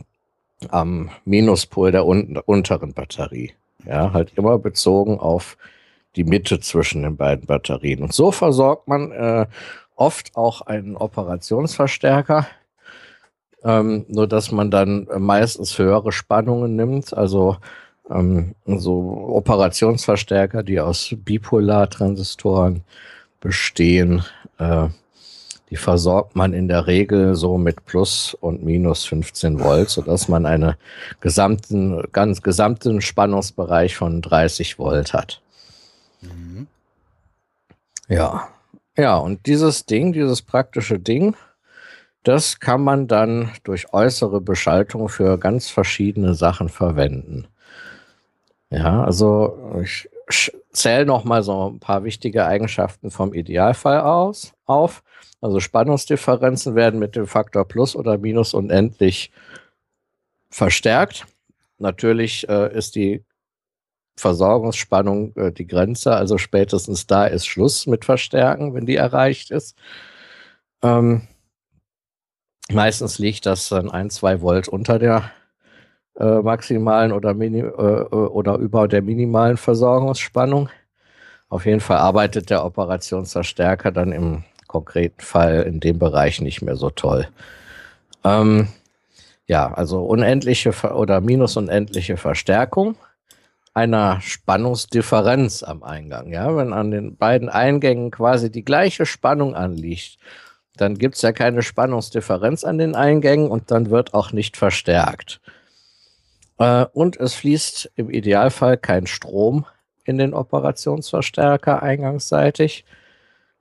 am 0.69 1.09
Minuspol 1.25 1.91
der 1.91 2.05
un 2.07 2.37
unteren 2.45 2.93
Batterie. 2.93 3.55
Ja, 3.87 4.13
halt 4.13 4.33
immer 4.37 4.59
bezogen 4.59 5.19
auf 5.19 5.57
die 6.17 6.25
Mitte 6.25 6.61
zwischen 6.61 7.03
den 7.03 7.17
beiden 7.17 7.47
Batterien. 7.47 8.03
Und 8.03 8.13
so 8.13 8.33
versorgt 8.33 8.89
man 8.89 9.13
äh, 9.13 9.47
oft 9.95 10.37
auch 10.37 10.63
einen 10.63 10.97
Operationsverstärker, 10.97 12.47
ähm, 13.63 14.07
nur 14.09 14.27
dass 14.27 14.51
man 14.51 14.71
dann 14.71 15.07
meistens 15.19 15.79
höhere 15.79 16.13
Spannungen 16.13 16.77
nimmt, 16.77 17.17
also 17.17 17.57
ähm, 18.11 18.55
so 18.67 19.29
Operationsverstärker, 19.29 20.63
die 20.63 20.81
aus 20.81 21.15
Bipolartransistoren 21.17 22.83
bestehen, 23.41 24.25
äh, 24.59 24.89
die 25.71 25.77
versorgt 25.77 26.35
man 26.35 26.53
in 26.53 26.69
der 26.69 26.87
Regel 26.87 27.37
so 27.37 27.57
mit 27.57 27.85
plus 27.87 28.35
und 28.35 28.65
minus 28.65 29.05
15 29.05 29.61
Volt, 29.61 29.89
sodass 29.89 30.29
man 30.29 30.45
einen 30.45 30.75
gesamten, 31.21 32.03
ganz 32.13 32.43
gesamten 32.43 33.01
Spannungsbereich 33.01 33.97
von 33.97 34.21
30 34.21 34.79
Volt 34.79 35.13
hat. 35.13 35.41
Mhm. 36.21 36.67
Ja. 38.09 38.49
Ja, 38.97 39.17
und 39.17 39.47
dieses 39.47 39.87
Ding, 39.87 40.13
dieses 40.13 40.43
praktische 40.43 40.99
Ding, 40.99 41.37
das 42.25 42.61
kann 42.61 42.83
man 42.83 43.07
dann 43.07 43.51
durch 43.63 43.93
äußere 43.95 44.41
Beschaltung 44.41 45.09
für 45.09 45.39
ganz 45.39 45.71
verschiedene 45.71 46.35
Sachen 46.35 46.69
verwenden. 46.69 47.47
Ja, 48.71 49.03
also 49.05 49.81
ich 49.83 50.09
zähle 50.73 51.07
noch 51.07 51.25
mal 51.25 51.43
so 51.43 51.71
ein 51.71 51.81
paar 51.81 52.05
wichtige 52.05 52.45
Eigenschaften 52.45 53.11
vom 53.11 53.33
Idealfall 53.33 54.01
aus 54.01 54.53
auf. 54.67 55.03
Also 55.41 55.61
Spannungsdifferenzen 55.61 56.75
werden 56.75 57.01
mit 57.01 57.17
dem 57.17 57.27
Faktor 57.27 57.67
Plus 57.67 57.97
oder 57.97 58.19
Minus 58.19 58.53
unendlich 58.55 59.31
verstärkt. 60.51 61.27
Natürlich 61.79 62.49
äh, 62.49 62.77
ist 62.77 62.95
die 62.95 63.25
Versorgungsspannung 64.17 65.35
äh, 65.37 65.53
die 65.53 65.67
Grenze, 65.67 66.15
also 66.15 66.37
spätestens 66.37 67.07
da 67.07 67.27
ist 67.27 67.47
Schluss 67.47 67.87
mit 67.87 68.05
Verstärken, 68.05 68.75
wenn 68.75 68.85
die 68.85 68.97
erreicht 68.97 69.51
ist. 69.51 69.77
Ähm, 70.83 71.23
meistens 72.71 73.19
liegt 73.19 73.47
das 73.47 73.69
dann 73.71 73.91
ein, 73.91 74.11
zwei 74.11 74.43
Volt 74.43 74.69
unter 74.69 74.99
der 74.99 75.31
äh, 76.19 76.41
maximalen 76.43 77.13
oder, 77.13 77.33
mini, 77.33 77.61
äh, 77.61 77.63
äh 77.63 78.15
oder 78.15 78.57
über 78.57 78.89
der 78.89 79.01
minimalen 79.03 79.57
Versorgungsspannung. 79.57 80.69
Auf 81.49 81.67
jeden 81.67 81.81
Fall 81.81 81.99
arbeitet 81.99 82.51
der 82.51 82.65
Operationsverstärker 82.65 83.91
dann 83.91 84.13
im 84.13 84.45
konkreten 84.71 85.21
Fall 85.21 85.63
in 85.63 85.81
dem 85.81 85.99
Bereich 85.99 86.41
nicht 86.41 86.63
mehr 86.63 86.77
so 86.77 86.91
toll. 86.91 87.27
Ähm, 88.23 88.69
ja, 89.49 89.73
also 89.73 90.05
unendliche 90.05 90.71
oder 90.95 91.21
minus 91.21 91.57
unendliche 91.57 92.17
Verstärkung 92.17 92.95
einer 93.75 94.21
Spannungsdifferenz 94.21 95.65
am 95.65 95.83
Eingang. 95.83 96.33
Ja, 96.33 96.57
wenn 96.57 96.73
an 96.73 96.93
den 96.93 97.17
beiden 97.17 97.49
Eingängen 97.49 98.13
quasi 98.13 98.51
die 98.53 98.65
gleiche 98.65 99.07
Spannung 99.07 99.57
anliegt, 99.57 100.19
dann 100.77 100.97
gibt 100.99 101.17
es 101.17 101.23
ja 101.23 101.33
keine 101.33 101.63
Spannungsdifferenz 101.63 102.63
an 102.63 102.79
den 102.79 102.95
Eingängen 102.95 103.51
und 103.51 103.73
dann 103.73 103.91
wird 103.91 104.15
auch 104.15 104.31
nicht 104.31 104.57
verstärkt. 104.57 105.41
Äh, 106.59 106.87
und 106.93 107.17
es 107.19 107.35
fließt 107.35 107.91
im 107.97 108.09
Idealfall 108.09 108.77
kein 108.77 109.09
Strom 109.09 109.67
in 110.05 110.17
den 110.17 110.33
Operationsverstärker 110.33 111.83
eingangsseitig. 111.83 112.85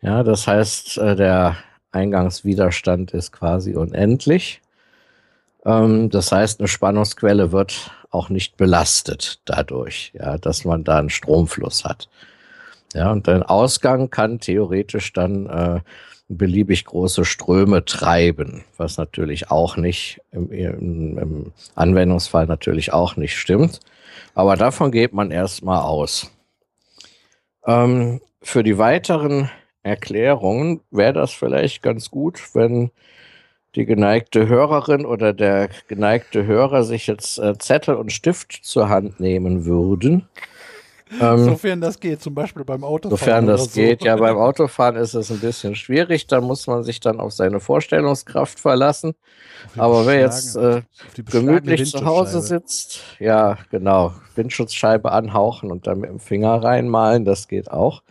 Ja, 0.01 0.23
das 0.23 0.47
heißt, 0.47 0.97
äh, 0.97 1.15
der 1.15 1.57
Eingangswiderstand 1.91 3.11
ist 3.11 3.31
quasi 3.31 3.75
unendlich. 3.75 4.61
Ähm, 5.65 6.09
das 6.09 6.31
heißt, 6.31 6.59
eine 6.59 6.67
Spannungsquelle 6.67 7.51
wird 7.51 7.91
auch 8.11 8.29
nicht 8.29 8.57
belastet 8.57 9.39
dadurch, 9.45 10.11
ja, 10.13 10.37
dass 10.37 10.65
man 10.65 10.83
da 10.83 10.99
einen 10.99 11.09
Stromfluss 11.09 11.83
hat. 11.83 12.09
Ja, 12.93 13.11
und 13.11 13.27
der 13.27 13.49
Ausgang 13.51 14.09
kann 14.09 14.39
theoretisch 14.39 15.13
dann 15.13 15.45
äh, 15.47 15.81
beliebig 16.27 16.85
große 16.85 17.25
Ströme 17.25 17.85
treiben, 17.85 18.63
was 18.77 18.97
natürlich 18.97 19.51
auch 19.51 19.77
nicht 19.77 20.21
im, 20.31 20.51
im, 20.51 21.17
im 21.17 21.51
Anwendungsfall 21.75 22.45
natürlich 22.47 22.93
auch 22.93 23.15
nicht 23.15 23.35
stimmt. 23.37 23.79
Aber 24.33 24.55
davon 24.55 24.91
geht 24.91 25.13
man 25.13 25.31
erstmal 25.31 25.81
aus. 25.81 26.31
Ähm, 27.65 28.21
für 28.41 28.63
die 28.63 28.77
weiteren 28.77 29.49
Erklärungen 29.83 30.81
wäre 30.91 31.13
das 31.13 31.31
vielleicht 31.31 31.81
ganz 31.81 32.09
gut, 32.11 32.39
wenn 32.53 32.91
die 33.75 33.85
geneigte 33.85 34.47
Hörerin 34.47 35.05
oder 35.05 35.33
der 35.33 35.69
geneigte 35.87 36.45
Hörer 36.45 36.83
sich 36.83 37.07
jetzt 37.07 37.37
äh, 37.37 37.57
Zettel 37.57 37.95
und 37.95 38.11
Stift 38.11 38.59
zur 38.63 38.89
Hand 38.89 39.19
nehmen 39.19 39.65
würden. 39.65 40.27
Ähm, 41.19 41.43
sofern 41.43 41.81
das 41.81 41.99
geht, 41.99 42.21
zum 42.21 42.35
Beispiel 42.35 42.63
beim 42.63 42.83
Autofahren. 42.83 43.17
Sofern 43.17 43.47
das 43.47 43.73
so. 43.73 43.81
geht, 43.81 44.03
ja, 44.03 44.15
beim 44.15 44.37
Autofahren 44.37 44.95
ist 44.95 45.15
es 45.15 45.31
ein 45.31 45.39
bisschen 45.39 45.75
schwierig, 45.75 46.27
da 46.27 46.39
muss 46.39 46.67
man 46.67 46.83
sich 46.83 46.99
dann 46.99 47.19
auf 47.19 47.33
seine 47.33 47.59
Vorstellungskraft 47.59 48.59
verlassen. 48.59 49.15
Aber 49.75 50.05
wer 50.05 50.19
jetzt 50.19 50.55
äh, 50.55 50.81
gemütlich 51.31 51.89
zu 51.91 52.05
Hause 52.05 52.41
sitzt, 52.41 53.01
ja, 53.19 53.57
genau, 53.71 54.13
Windschutzscheibe 54.35 55.11
anhauchen 55.11 55.71
und 55.71 55.87
dann 55.87 55.99
mit 55.99 56.11
dem 56.11 56.19
Finger 56.19 56.63
reinmalen, 56.63 57.25
das 57.25 57.47
geht 57.47 57.71
auch. 57.71 58.03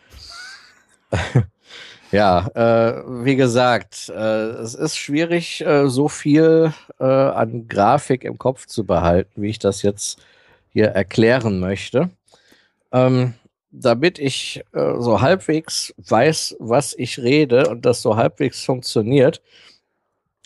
Ja, 2.10 2.48
äh, 2.54 3.02
wie 3.24 3.36
gesagt, 3.36 4.08
äh, 4.08 4.50
es 4.62 4.74
ist 4.74 4.96
schwierig, 4.96 5.60
äh, 5.60 5.88
so 5.88 6.08
viel 6.08 6.72
äh, 6.98 7.04
an 7.04 7.68
Grafik 7.68 8.24
im 8.24 8.38
Kopf 8.38 8.66
zu 8.66 8.84
behalten, 8.84 9.42
wie 9.42 9.50
ich 9.50 9.58
das 9.58 9.82
jetzt 9.82 10.18
hier 10.70 10.86
erklären 10.86 11.60
möchte. 11.60 12.10
Ähm, 12.92 13.34
damit 13.70 14.18
ich 14.18 14.64
äh, 14.72 14.94
so 14.98 15.20
halbwegs 15.20 15.94
weiß, 15.98 16.56
was 16.58 16.94
ich 16.94 17.18
rede 17.18 17.68
und 17.68 17.84
das 17.84 18.00
so 18.00 18.16
halbwegs 18.16 18.64
funktioniert, 18.64 19.42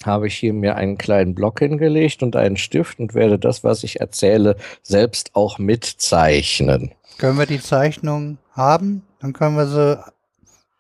habe 0.05 0.26
ich 0.26 0.34
hier 0.34 0.52
mir 0.52 0.74
einen 0.74 0.99
kleinen 0.99 1.34
Block 1.34 1.60
hingelegt 1.60 2.24
und 2.24 2.34
einen 2.34 2.57
Stift 2.57 2.99
und 2.99 3.15
werde 3.15 3.39
das, 3.39 3.62
was 3.62 3.84
ich 3.84 4.00
erzähle, 4.00 4.57
selbst 4.82 5.31
auch 5.34 5.58
mitzeichnen. 5.58 6.92
Können 7.18 7.39
wir 7.39 7.47
die 7.47 7.60
Zeichnung 7.60 8.39
haben? 8.50 9.02
Dann 9.20 9.32
können 9.32 9.57
wir 9.57 9.66
sie 9.66 10.02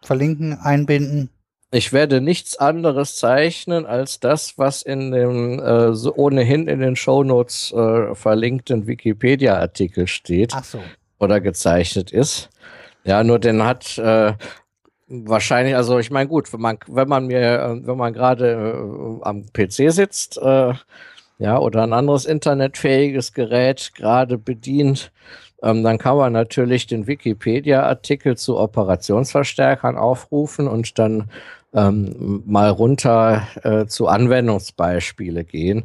verlinken, 0.02 0.58
einbinden? 0.58 1.30
Ich 1.74 1.92
werde 1.94 2.20
nichts 2.20 2.58
anderes 2.58 3.16
zeichnen 3.16 3.86
als 3.86 4.20
das, 4.20 4.58
was 4.58 4.82
in 4.82 5.10
dem 5.10 5.58
äh, 5.58 5.94
so 5.94 6.14
ohnehin 6.14 6.68
in 6.68 6.80
den 6.80 6.96
Shownotes 6.96 7.72
äh, 7.72 8.14
verlinkten 8.14 8.86
Wikipedia-Artikel 8.86 10.06
steht 10.06 10.52
so. 10.64 10.80
oder 11.18 11.40
gezeichnet 11.40 12.10
ist. 12.10 12.50
Ja, 13.04 13.24
nur 13.24 13.38
den 13.38 13.64
hat 13.64 13.96
äh, 13.96 14.34
wahrscheinlich, 15.08 15.74
also 15.74 15.98
ich 15.98 16.10
meine, 16.10 16.28
gut, 16.28 16.52
wenn 16.52 16.60
man, 16.60 16.78
wenn 16.88 17.08
man 17.08 17.26
mir, 17.26 17.40
äh, 17.40 17.86
wenn 17.86 17.96
man 17.96 18.12
gerade 18.12 18.52
äh, 18.52 19.24
am 19.24 19.46
PC 19.46 19.92
sitzt, 19.92 20.36
äh, 20.38 20.74
ja, 21.38 21.58
oder 21.58 21.82
ein 21.82 21.92
anderes 21.92 22.24
internetfähiges 22.24 23.32
Gerät 23.32 23.92
gerade 23.94 24.38
bedient, 24.38 25.10
ähm, 25.62 25.82
dann 25.84 25.98
kann 25.98 26.16
man 26.16 26.32
natürlich 26.32 26.86
den 26.86 27.06
Wikipedia-Artikel 27.06 28.36
zu 28.36 28.58
Operationsverstärkern 28.58 29.96
aufrufen 29.96 30.66
und 30.66 30.98
dann 30.98 31.30
ähm, 31.72 32.42
mal 32.46 32.70
runter 32.70 33.46
äh, 33.62 33.86
zu 33.86 34.08
Anwendungsbeispiele 34.08 35.44
gehen. 35.44 35.84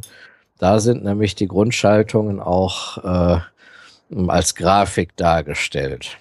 Da 0.58 0.80
sind 0.80 1.04
nämlich 1.04 1.36
die 1.36 1.48
Grundschaltungen 1.48 2.40
auch 2.40 2.98
äh, 3.04 3.40
als 4.28 4.56
Grafik 4.56 5.16
dargestellt. 5.16 6.18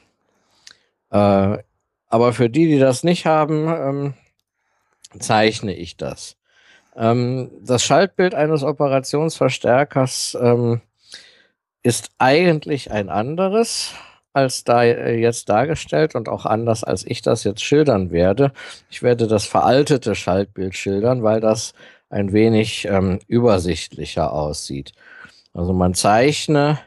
Äh, 1.10 1.58
aber 2.08 2.32
für 2.32 2.50
die, 2.50 2.66
die 2.66 2.78
das 2.78 3.02
nicht 3.04 3.26
haben, 3.26 3.68
ähm, 3.68 4.14
zeichne 5.18 5.74
ich 5.74 5.96
das. 5.96 6.36
Ähm, 6.94 7.50
das 7.62 7.82
Schaltbild 7.82 8.34
eines 8.34 8.62
Operationsverstärkers 8.62 10.36
ähm, 10.40 10.80
ist 11.86 12.10
eigentlich 12.18 12.90
ein 12.90 13.08
anderes 13.10 13.94
als 14.32 14.64
da 14.64 14.82
äh, 14.82 15.18
jetzt 15.20 15.48
dargestellt 15.48 16.16
und 16.16 16.28
auch 16.28 16.44
anders 16.44 16.82
als 16.82 17.06
ich 17.06 17.22
das 17.22 17.44
jetzt 17.44 17.62
schildern 17.62 18.10
werde. 18.10 18.52
Ich 18.90 19.04
werde 19.04 19.28
das 19.28 19.46
veraltete 19.46 20.16
Schaltbild 20.16 20.74
schildern, 20.74 21.22
weil 21.22 21.40
das 21.40 21.74
ein 22.10 22.32
wenig 22.32 22.86
ähm, 22.86 23.20
übersichtlicher 23.28 24.32
aussieht. 24.32 24.94
Also 25.54 25.72
man 25.72 25.94
zeichne 25.94 26.80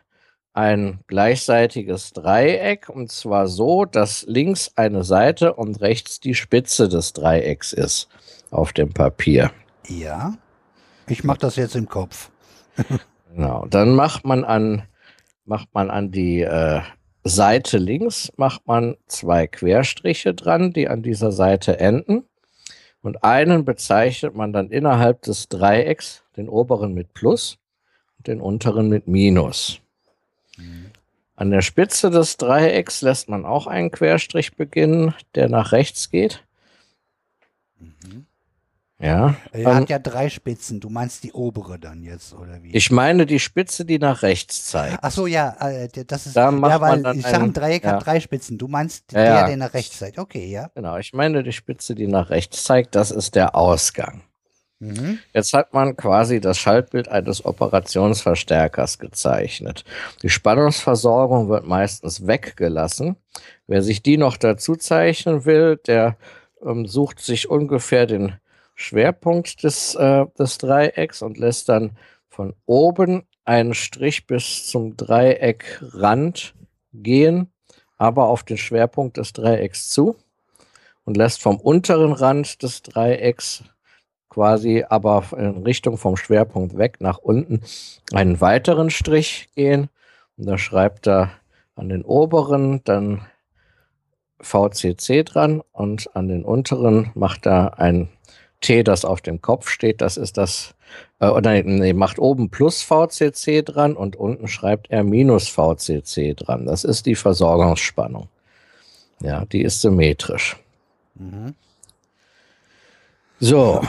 ein 0.53 0.99
gleichseitiges 1.07 2.11
Dreieck 2.11 2.89
und 2.89 3.09
zwar 3.09 3.47
so, 3.47 3.85
dass 3.85 4.25
links 4.27 4.73
eine 4.75 5.05
Seite 5.05 5.53
und 5.53 5.79
rechts 5.79 6.19
die 6.19 6.35
Spitze 6.35 6.89
des 6.89 7.13
Dreiecks 7.13 7.71
ist 7.71 8.09
auf 8.51 8.73
dem 8.73 8.93
Papier. 8.93 9.51
Ja, 9.87 10.33
ich 11.07 11.23
mache 11.23 11.39
das 11.39 11.55
jetzt 11.55 11.77
im 11.77 11.87
Kopf. 11.87 12.31
Genau, 13.39 13.65
dann 13.69 13.95
macht 13.95 14.25
man 14.25 14.43
an, 14.43 14.81
macht 15.45 15.69
man 15.73 15.89
an 15.89 16.11
die 16.11 16.41
äh, 16.41 16.81
Seite 17.23 17.77
links, 17.77 18.33
macht 18.35 18.67
man 18.67 18.97
zwei 19.07 19.47
Querstriche 19.47 20.33
dran, 20.33 20.73
die 20.73 20.89
an 20.89 21.03
dieser 21.03 21.31
Seite 21.31 21.79
enden. 21.79 22.25
Und 23.01 23.23
einen 23.23 23.63
bezeichnet 23.63 24.35
man 24.35 24.51
dann 24.51 24.71
innerhalb 24.71 25.21
des 25.21 25.47
Dreiecks, 25.47 26.25
den 26.35 26.49
oberen 26.49 26.93
mit 26.93 27.13
Plus 27.13 27.59
und 28.17 28.27
den 28.27 28.41
unteren 28.41 28.89
mit 28.89 29.07
Minus. 29.07 29.79
An 31.37 31.49
der 31.49 31.61
Spitze 31.61 32.09
des 32.09 32.35
Dreiecks 32.35 33.01
lässt 33.01 33.29
man 33.29 33.45
auch 33.45 33.67
einen 33.67 33.89
Querstrich 33.89 34.57
beginnen, 34.57 35.13
der 35.35 35.47
nach 35.47 35.71
rechts 35.71 36.09
geht. 36.09 36.43
Mhm. 37.79 38.25
Ja. 39.01 39.35
Er 39.53 39.75
hat 39.75 39.81
ähm, 39.83 39.85
ja 39.87 39.97
drei 39.97 40.29
Spitzen. 40.29 40.81
Du 40.81 40.89
meinst 40.89 41.23
die 41.23 41.31
obere 41.31 41.79
dann 41.79 42.03
jetzt, 42.03 42.33
oder 42.33 42.61
wie? 42.61 42.71
Ich 42.71 42.91
meine 42.91 43.25
die 43.25 43.39
Spitze, 43.39 43.85
die 43.85 43.97
nach 43.97 44.23
rechts 44.23 44.65
zeigt. 44.65 44.99
Ach 45.01 45.11
so, 45.11 45.25
ja, 45.25 45.55
äh, 45.61 45.87
das 46.05 46.27
ist, 46.27 46.35
da 46.35 46.51
ja, 46.51 46.81
weil 46.81 47.15
ich 47.15 47.25
sage, 47.25 47.43
ein 47.43 47.53
Dreieck 47.53 47.85
ja. 47.85 47.93
hat 47.93 48.05
drei 48.05 48.19
Spitzen. 48.19 48.57
Du 48.57 48.67
meinst 48.67 49.13
ja, 49.13 49.23
der, 49.23 49.47
der 49.47 49.57
nach 49.57 49.73
rechts 49.73 49.99
zeigt. 49.99 50.19
Okay, 50.19 50.47
ja. 50.47 50.69
Genau, 50.75 50.97
ich 50.97 51.13
meine 51.13 51.43
die 51.43 51.53
Spitze, 51.53 51.95
die 51.95 52.07
nach 52.07 52.29
rechts 52.29 52.65
zeigt, 52.65 52.93
das 52.95 53.11
ist 53.11 53.35
der 53.35 53.55
Ausgang. 53.55 54.23
Mhm. 54.79 55.19
Jetzt 55.33 55.53
hat 55.53 55.73
man 55.73 55.95
quasi 55.95 56.41
das 56.41 56.57
Schaltbild 56.57 57.07
eines 57.07 57.45
Operationsverstärkers 57.45 58.99
gezeichnet. 58.99 59.85
Die 60.23 60.29
Spannungsversorgung 60.29 61.47
wird 61.47 61.65
meistens 61.65 62.27
weggelassen. 62.27 63.15
Wer 63.67 63.81
sich 63.81 64.01
die 64.03 64.17
noch 64.17 64.35
dazu 64.35 64.75
zeichnen 64.75 65.45
will, 65.45 65.77
der 65.85 66.17
ähm, 66.65 66.85
sucht 66.85 67.19
sich 67.19 67.49
ungefähr 67.49 68.05
den 68.05 68.35
Schwerpunkt 68.79 69.63
des, 69.63 69.93
äh, 69.95 70.25
des 70.37 70.57
Dreiecks 70.57 71.21
und 71.21 71.37
lässt 71.37 71.67
dann 71.67 71.91
von 72.29 72.53
oben 72.65 73.23
einen 73.43 73.73
Strich 73.73 74.25
bis 74.25 74.67
zum 74.67 74.95
Dreieckrand 74.95 76.53
gehen, 76.93 77.51
aber 77.97 78.27
auf 78.27 78.43
den 78.43 78.57
Schwerpunkt 78.57 79.17
des 79.17 79.33
Dreiecks 79.33 79.89
zu 79.89 80.15
und 81.03 81.17
lässt 81.17 81.41
vom 81.41 81.57
unteren 81.57 82.13
Rand 82.13 82.63
des 82.63 82.81
Dreiecks 82.81 83.63
quasi 84.29 84.85
aber 84.87 85.25
in 85.35 85.63
Richtung 85.63 85.97
vom 85.97 86.15
Schwerpunkt 86.15 86.77
weg 86.77 87.01
nach 87.01 87.17
unten 87.17 87.61
einen 88.13 88.39
weiteren 88.39 88.91
Strich 88.91 89.49
gehen. 89.55 89.89
Und 90.37 90.45
da 90.45 90.57
schreibt 90.57 91.07
er 91.07 91.31
an 91.75 91.89
den 91.89 92.03
oberen 92.03 92.81
dann 92.85 93.25
VCC 94.39 95.23
dran 95.23 95.61
und 95.73 96.15
an 96.15 96.29
den 96.29 96.45
unteren 96.45 97.11
macht 97.13 97.45
er 97.45 97.79
ein 97.79 98.07
T, 98.61 98.83
das 98.83 99.05
auf 99.05 99.21
dem 99.21 99.41
Kopf 99.41 99.69
steht, 99.69 100.01
das 100.01 100.17
ist 100.17 100.37
das, 100.37 100.75
äh, 101.19 101.27
oder 101.27 101.61
nee, 101.63 101.93
macht 101.93 102.19
oben 102.19 102.49
plus 102.49 102.81
VCC 102.81 103.61
dran 103.63 103.95
und 103.95 104.15
unten 104.15 104.47
schreibt 104.47 104.89
er 104.91 105.03
minus 105.03 105.47
VCC 105.47 106.33
dran. 106.35 106.65
Das 106.65 106.83
ist 106.83 107.05
die 107.05 107.15
Versorgungsspannung. 107.15 108.27
Ja, 109.21 109.45
die 109.45 109.61
ist 109.61 109.81
symmetrisch. 109.81 110.57
Mhm. 111.15 111.55
So, 113.39 113.81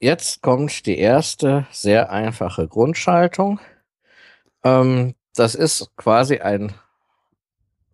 jetzt 0.00 0.42
kommt 0.42 0.86
die 0.86 0.98
erste 0.98 1.66
sehr 1.70 2.10
einfache 2.10 2.66
Grundschaltung. 2.66 3.60
Ähm, 4.64 5.14
das 5.34 5.54
ist 5.54 5.90
quasi 5.96 6.38
ein 6.38 6.72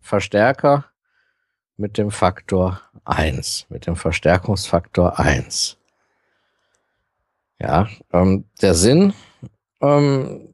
Verstärker 0.01 0.85
mit 1.77 1.97
dem 1.97 2.11
Faktor 2.11 2.81
1, 3.05 3.67
mit 3.69 3.87
dem 3.87 3.95
Verstärkungsfaktor 3.95 5.19
1. 5.19 5.77
Ja, 7.59 7.87
ähm, 8.11 8.45
der 8.61 8.73
Sinn, 8.73 9.13
ähm, 9.81 10.53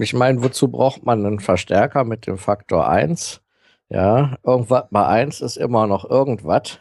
ich 0.00 0.14
meine, 0.14 0.42
wozu 0.42 0.68
braucht 0.68 1.04
man 1.04 1.24
einen 1.26 1.40
Verstärker 1.40 2.04
mit 2.04 2.26
dem 2.26 2.38
Faktor 2.38 2.88
1? 2.88 3.42
Ja, 3.90 4.36
irgendwas 4.44 4.84
bei 4.90 5.06
1 5.06 5.40
ist 5.40 5.56
immer 5.56 5.86
noch 5.86 6.08
irgendwas. 6.08 6.78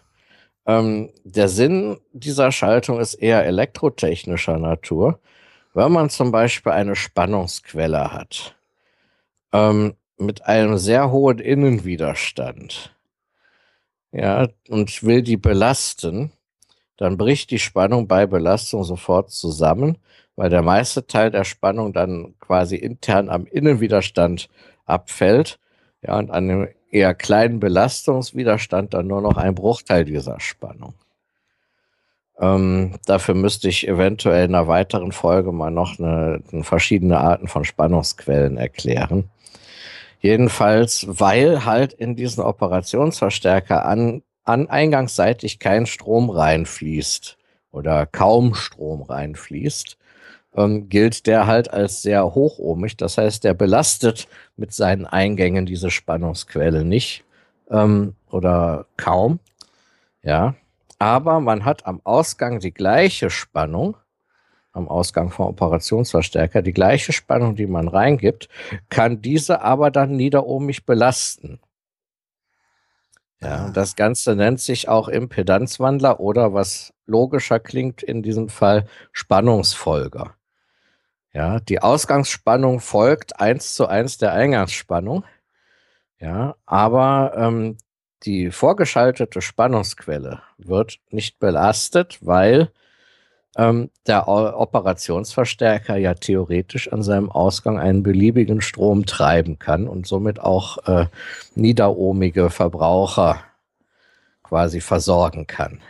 Ähm, 0.66 1.12
der 1.24 1.48
Sinn 1.50 1.98
dieser 2.12 2.52
Schaltung 2.52 3.00
ist 3.00 3.16
eher 3.16 3.46
elektrotechnischer 3.46 4.58
Natur. 4.58 5.20
Wenn 5.74 5.92
man 5.92 6.10
zum 6.10 6.32
Beispiel 6.32 6.74
eine 6.74 6.96
Spannungsquelle 6.96 8.12
hat 8.14 8.56
ähm, 9.54 9.96
mit 10.18 10.46
einem 10.46 10.78
sehr 10.78 11.12
hohen 11.12 11.40
Innenwiderstand, 11.40 12.97
ja, 14.12 14.48
und 14.70 15.04
will 15.04 15.22
die 15.22 15.38
belasten, 15.38 16.32
dann 16.98 17.18
bricht 17.18 17.52
die 17.52 17.60
Spannung 17.60 18.08
bei 18.08 18.26
Belastung 18.26 18.84
sofort 18.84 19.32
zusammen, 19.32 19.98
weil 20.36 20.50
der 20.50 20.62
meiste 20.62 21.06
Teil 21.08 21.32
der 21.32 21.44
Spannung 21.44 21.94
dann 21.94 22.36
quasi 22.40 22.76
intern 22.76 23.30
am 23.30 23.46
Innenwiderstand 23.46 24.50
abfällt. 24.86 25.60
Ja, 26.02 26.18
und 26.18 26.32
an 26.32 26.50
einem 26.50 26.68
eher 26.92 27.14
kleinen 27.14 27.60
Belastungswiderstand 27.60 28.94
dann 28.94 29.08
nur 29.08 29.22
noch 29.22 29.38
ein 29.38 29.56
Bruchteil 29.56 30.06
dieser 30.06 30.40
Spannung. 30.40 30.94
Ähm, 32.40 32.94
dafür 33.06 33.34
müsste 33.34 33.68
ich 33.68 33.88
eventuell 33.88 34.46
in 34.46 34.56
einer 34.56 34.68
weiteren 34.68 35.12
Folge 35.12 35.52
mal 35.52 35.72
noch 35.72 36.00
eine 36.00 36.42
verschiedene 36.62 37.20
Arten 37.20 37.48
von 37.48 37.66
Spannungsquellen 37.66 38.58
erklären. 38.58 39.30
Jedenfalls, 40.20 41.06
weil 41.08 41.66
halt 41.66 41.94
in 41.94 42.16
diesen 42.16 42.44
Operationsverstärker 42.44 43.86
an, 43.86 44.24
an 44.44 44.68
eingangsseitig 44.68 45.60
kein 45.60 45.86
Strom 45.86 46.30
reinfließt 46.30 47.38
oder 47.72 48.06
kaum 48.06 48.56
Strom 48.56 49.04
reinfließt, 49.04 49.98
ähm, 50.56 50.90
gilt 50.90 51.28
der 51.28 51.46
halt 51.46 51.72
als 51.72 52.02
sehr 52.02 52.34
hochohmig. 52.34 52.98
Das 52.98 53.18
heißt, 53.18 53.44
der 53.44 53.54
belastet 53.54 54.28
mit 54.56 54.74
seinen 54.74 55.06
Eingängen 55.06 55.66
diese 55.66 55.92
Spannungsquelle 55.92 56.84
nicht 56.84 57.24
ähm, 57.70 58.16
oder 58.30 58.88
kaum. 58.98 59.40
Ja, 60.24 60.56
aber 61.00 61.40
man 61.40 61.64
hat 61.64 61.86
am 61.86 62.02
Ausgang 62.04 62.60
die 62.60 62.74
gleiche 62.74 63.30
Spannung, 63.30 63.96
am 64.78 64.88
Ausgang 64.88 65.32
vom 65.32 65.48
Operationsverstärker, 65.48 66.62
die 66.62 66.74
gleiche 66.74 67.12
Spannung, 67.12 67.56
die 67.56 67.68
man 67.68 67.88
reingibt, 67.88 68.48
kann 68.90 69.22
diese 69.22 69.62
aber 69.62 69.92
dann 69.92 70.16
niederohmig 70.16 70.86
belasten. 70.86 71.60
Ja, 73.40 73.70
das 73.70 73.96
Ganze 73.96 74.36
nennt 74.36 74.60
sich 74.60 74.88
auch 74.88 75.10
Impedanzwandler 75.10 76.20
oder 76.20 76.54
was 76.54 76.94
logischer 77.06 77.60
klingt 77.60 78.02
in 78.02 78.24
diesem 78.24 78.50
Fall 78.50 78.88
Spannungsfolger. 79.12 80.34
Ja, 81.34 81.60
die 81.60 81.82
Ausgangsspannung 81.82 82.80
folgt 82.80 83.40
eins 83.40 83.76
zu 83.76 83.86
eins 83.86 84.18
der 84.18 84.34
Eingangsspannung. 84.34 85.24
Ja, 86.20 86.56
aber 86.66 87.34
ähm, 87.36 87.78
die 88.24 88.50
vorgeschaltete 88.50 89.42
Spannungsquelle 89.42 90.42
wird 90.58 91.00
nicht 91.12 91.38
belastet, 91.38 92.18
weil 92.22 92.72
ähm, 93.58 93.90
der 94.06 94.28
Operationsverstärker 94.28 95.98
ja 95.98 96.14
theoretisch 96.14 96.94
an 96.94 97.02
seinem 97.04 97.32
Ausgang 97.32 97.80
einen 97.80 98.04
beliebigen 98.04 98.62
Strom 98.62 99.06
treiben 99.06 99.58
kann 99.60 99.88
und 99.88 100.06
somit 100.08 100.40
auch 100.40 100.78
äh, 100.88 101.08
niederohmige 101.56 102.50
Verbraucher 102.50 103.40
quasi 104.44 104.80
versorgen 104.80 105.48
kann. 105.48 105.82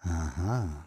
Aha. 0.00 0.86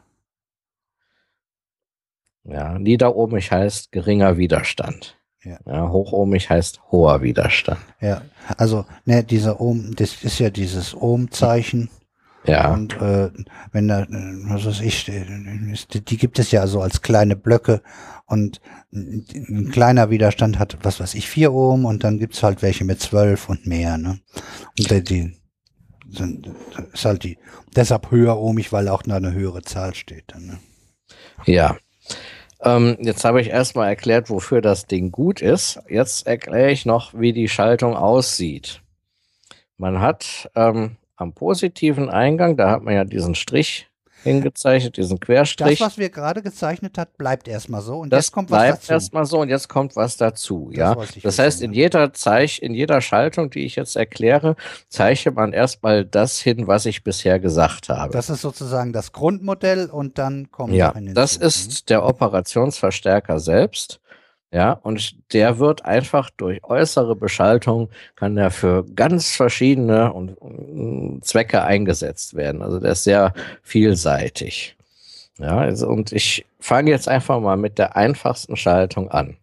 Ja, 2.43 2.77
niederohmig 2.79 3.51
heißt 3.51 3.91
geringer 3.91 4.37
Widerstand. 4.37 5.17
Ja. 5.43 5.59
ja. 5.65 5.89
hochohmig 5.89 6.49
heißt 6.49 6.79
hoher 6.91 7.21
Widerstand. 7.21 7.79
Ja, 8.01 8.21
also 8.57 8.85
ne, 9.05 9.23
dieser 9.23 9.61
Ohm, 9.61 9.95
das 9.95 10.23
ist 10.23 10.39
ja 10.39 10.49
dieses 10.49 10.95
Ohm-Zeichen. 10.95 11.89
Ja. 12.47 12.71
Und 12.73 12.93
äh, 13.01 13.31
wenn 13.71 13.87
da, 13.87 14.05
was 14.09 14.65
weiß 14.65 14.81
ich, 14.81 15.05
die 15.05 16.17
gibt 16.17 16.39
es 16.39 16.51
ja 16.51 16.67
so 16.67 16.81
als 16.81 17.01
kleine 17.01 17.35
Blöcke 17.35 17.81
und 18.25 18.61
ein 18.93 19.69
kleiner 19.71 20.09
Widerstand 20.09 20.59
hat, 20.59 20.77
was 20.83 20.99
weiß 20.99 21.15
ich, 21.15 21.29
vier 21.29 21.53
Ohm 21.53 21.85
und 21.85 22.03
dann 22.03 22.19
gibt's 22.19 22.43
halt 22.43 22.61
welche 22.61 22.85
mit 22.85 23.01
zwölf 23.01 23.49
und 23.49 23.65
mehr, 23.65 23.97
ne? 23.97 24.19
Und 24.77 24.91
die, 24.91 25.03
die 25.03 25.37
sind, 26.09 26.51
ist 26.93 27.05
halt 27.05 27.23
die, 27.23 27.37
deshalb 27.75 28.11
höher 28.11 28.37
ohmig, 28.37 28.71
weil 28.71 28.89
auch 28.89 29.01
da 29.03 29.15
eine 29.15 29.33
höhere 29.33 29.61
Zahl 29.61 29.95
steht. 29.95 30.25
Dann, 30.27 30.45
ne? 30.45 30.59
Ja. 31.45 31.77
Ähm, 32.61 32.97
jetzt 33.01 33.25
habe 33.25 33.41
ich 33.41 33.49
erstmal 33.49 33.89
erklärt, 33.89 34.29
wofür 34.29 34.61
das 34.61 34.85
Ding 34.85 35.11
gut 35.11 35.41
ist. 35.41 35.79
Jetzt 35.89 36.25
erkläre 36.25 36.71
ich 36.71 36.85
noch, 36.85 37.13
wie 37.13 37.33
die 37.33 37.49
Schaltung 37.49 37.95
aussieht. 37.95 38.81
Man 39.77 39.99
hat 39.99 40.49
ähm, 40.55 40.97
am 41.15 41.33
positiven 41.33 42.09
Eingang, 42.09 42.57
da 42.57 42.71
hat 42.71 42.83
man 42.83 42.93
ja 42.93 43.03
diesen 43.03 43.35
Strich 43.35 43.87
hingezeichnet, 44.25 44.97
diesen 44.97 45.19
Querstrich. 45.19 45.79
Das, 45.79 45.87
was 45.87 45.97
wir 45.97 46.09
gerade 46.09 46.41
gezeichnet 46.41 46.97
hat, 46.97 47.15
bleibt 47.17 47.47
erstmal 47.47 47.81
so 47.81 47.99
und 47.99 48.09
das 48.09 48.25
jetzt 48.25 48.31
kommt 48.31 48.49
was 48.49 48.59
dazu. 48.59 48.71
bleibt 48.71 48.89
erstmal 48.89 49.25
so 49.25 49.39
und 49.39 49.49
jetzt 49.49 49.69
kommt 49.69 49.95
was 49.95 50.17
dazu, 50.17 50.71
das 50.71 50.77
ja. 50.77 51.21
Das 51.21 51.39
heißt, 51.39 51.61
in 51.61 51.73
jeder 51.73 52.11
Zeich, 52.11 52.61
in 52.61 52.73
jeder 52.73 53.01
Schaltung, 53.01 53.51
die 53.51 53.65
ich 53.65 53.75
jetzt 53.75 53.95
erkläre, 53.95 54.55
zeichnet 54.89 55.35
man 55.35 55.53
erstmal 55.53 56.05
das 56.05 56.39
hin, 56.39 56.65
was 56.67 56.87
ich 56.87 57.03
bisher 57.03 57.39
gesagt 57.39 57.89
habe. 57.89 58.11
Das 58.11 58.29
ist 58.29 58.41
sozusagen 58.41 58.93
das 58.93 59.11
Grundmodell 59.11 59.89
und 59.91 60.17
dann 60.17 60.49
kommt 60.51 60.73
Ja, 60.73 60.93
das 61.13 61.37
ist 61.37 61.89
der 61.89 62.03
Operationsverstärker 62.03 63.39
selbst. 63.39 64.01
Ja, 64.55 64.71
und 64.71 65.33
der 65.33 65.59
wird 65.59 65.83
einfach 65.83 66.29
durch 66.29 66.63
äußere 66.63 67.17
Beschaltung, 67.17 67.89
kann 68.15 68.35
der 68.35 68.51
für 68.51 68.85
ganz 68.85 69.35
verschiedene 69.35 70.13
und, 70.13 70.35
und 70.35 71.25
Zwecke 71.25 71.63
eingesetzt 71.63 72.35
werden. 72.35 72.61
Also 72.61 72.79
der 72.79 72.93
ist 72.93 73.03
sehr 73.03 73.33
vielseitig. 73.63 74.77
Ja, 75.39 75.57
also, 75.57 75.89
und 75.89 76.13
ich 76.13 76.45
fange 76.61 76.91
jetzt 76.91 77.09
einfach 77.09 77.41
mal 77.41 77.57
mit 77.57 77.77
der 77.77 77.97
einfachsten 77.97 78.55
Schaltung 78.55 79.11
an. 79.11 79.35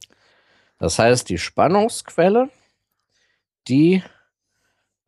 Das 0.78 0.98
heißt, 0.98 1.28
die 1.28 1.36
Spannungsquelle, 1.36 2.48
die 3.68 4.02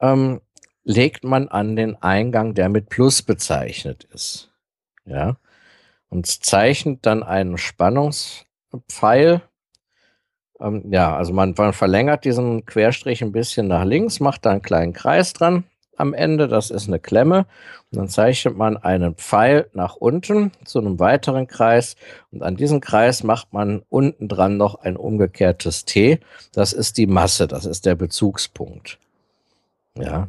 ähm, 0.01 0.43
legt 0.83 1.25
man 1.25 1.49
an 1.49 1.77
den 1.77 1.97
Eingang, 2.03 2.53
der 2.53 2.69
mit 2.69 2.91
Plus 2.91 3.23
bezeichnet 3.23 4.05
ist. 4.13 4.53
Ja, 5.07 5.39
und 6.11 6.27
zeichnet 6.27 7.07
dann 7.07 7.23
einen 7.23 7.57
Spannungspfeil 7.57 9.41
ähm, 10.65 10.85
ja, 10.91 11.17
also 11.17 11.33
man, 11.33 11.55
man 11.57 11.73
verlängert 11.73 12.25
diesen 12.25 12.65
Querstrich 12.67 13.23
ein 13.23 13.33
bisschen 13.33 13.69
nach 13.69 13.85
links, 13.85 14.21
macht 14.21 14.47
da 14.47 14.51
einen 14.51 14.63
kleinen 14.63 14.93
Kreis 14.93 15.33
dran 15.33 15.65
am 15.97 16.15
Ende, 16.15 16.49
das 16.49 16.71
ist 16.71 16.89
eine 16.89 16.99
Klemme. 16.99 17.47
Und 17.91 17.99
dann 17.99 18.09
zeichnet 18.09 18.57
man 18.57 18.77
einen 18.77 19.15
Pfeil 19.15 19.69
nach 19.73 19.97
unten 19.97 20.53
zu 20.65 20.81
einem 20.81 20.99
weiteren 20.99 21.47
Kreis. 21.47 21.97
Und 22.33 22.43
an 22.43 22.57
diesem 22.57 22.81
Kreis 22.81 23.23
macht 23.23 23.53
man 23.53 23.83
unten 23.89 24.29
dran 24.29 24.57
noch 24.57 24.77
ein 24.77 24.97
umgekehrtes 24.97 25.85
T. 25.85 26.21
Das 26.53 26.73
ist 26.73 26.97
die 26.97 27.07
Masse, 27.07 27.47
das 27.47 27.67
ist 27.67 27.87
der 27.87 27.95
Bezugspunkt. 27.95 28.99
Ja. 29.97 30.29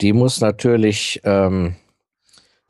Die 0.00 0.12
muss 0.12 0.40
natürlich 0.40 1.20
ähm, 1.24 1.76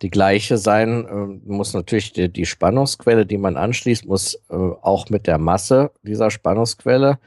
die 0.02 0.10
gleiche 0.10 0.58
sein. 0.58 1.06
Äh, 1.06 1.50
muss 1.50 1.74
natürlich 1.74 2.12
die, 2.12 2.28
die, 2.28 2.46
Spannungsquelle, 2.46 3.24
die 3.24 3.38
man 3.38 3.56
anschließt, 3.56 4.06
muss 4.06 4.34
äh, 4.50 4.54
auch 4.54 5.08
mit 5.08 5.26
der 5.26 5.38
Masse 5.38 5.92
dieser 6.02 6.30
Spannungsquelle 6.30 7.18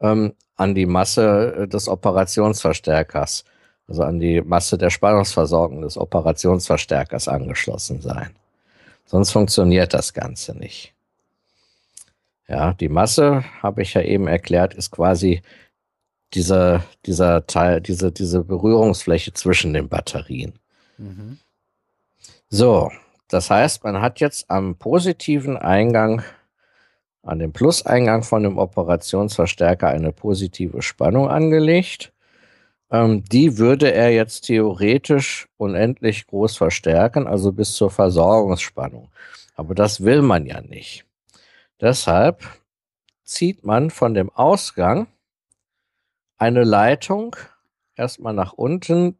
ähm, 0.00 0.32
an 0.56 0.74
die 0.74 0.86
Masse 0.86 1.54
äh, 1.56 1.68
des 1.68 1.88
Operationsverstärkers, 1.88 3.44
also 3.88 4.02
an 4.02 4.20
die 4.20 4.40
Masse 4.40 4.78
der 4.78 4.90
Spannungsversorgung 4.90 5.82
des 5.82 5.98
Operationsverstärkers 5.98 7.28
angeschlossen 7.28 8.00
sein. 8.00 8.30
Sonst 9.04 9.32
funktioniert 9.32 9.92
das 9.92 10.14
Ganze 10.14 10.56
nicht. 10.56 10.94
Ja, 12.48 12.74
die 12.74 12.88
Masse, 12.88 13.44
habe 13.62 13.82
ich 13.82 13.94
ja 13.94 14.02
eben 14.02 14.26
erklärt, 14.26 14.74
ist 14.74 14.90
quasi 14.90 15.42
dieser, 16.34 16.84
dieser 17.06 17.46
Teil, 17.46 17.80
diese, 17.80 18.12
diese 18.12 18.44
Berührungsfläche 18.44 19.32
zwischen 19.32 19.74
den 19.74 19.88
Batterien. 19.88 20.54
Mhm. 20.98 21.38
So, 22.54 22.92
das 23.28 23.48
heißt, 23.48 23.82
man 23.82 24.02
hat 24.02 24.20
jetzt 24.20 24.50
am 24.50 24.76
positiven 24.76 25.56
Eingang, 25.56 26.22
an 27.22 27.38
dem 27.38 27.54
Pluseingang 27.54 28.24
von 28.24 28.42
dem 28.42 28.58
Operationsverstärker 28.58 29.88
eine 29.88 30.12
positive 30.12 30.82
Spannung 30.82 31.30
angelegt. 31.30 32.12
Ähm, 32.90 33.24
die 33.24 33.56
würde 33.56 33.94
er 33.94 34.10
jetzt 34.10 34.42
theoretisch 34.42 35.48
unendlich 35.56 36.26
groß 36.26 36.58
verstärken, 36.58 37.26
also 37.26 37.52
bis 37.52 37.72
zur 37.72 37.90
Versorgungsspannung. 37.90 39.08
Aber 39.54 39.74
das 39.74 40.04
will 40.04 40.20
man 40.20 40.44
ja 40.44 40.60
nicht. 40.60 41.06
Deshalb 41.80 42.42
zieht 43.24 43.64
man 43.64 43.88
von 43.88 44.12
dem 44.12 44.28
Ausgang 44.28 45.06
eine 46.36 46.64
Leitung 46.64 47.34
erstmal 47.96 48.34
nach 48.34 48.52
unten 48.52 49.16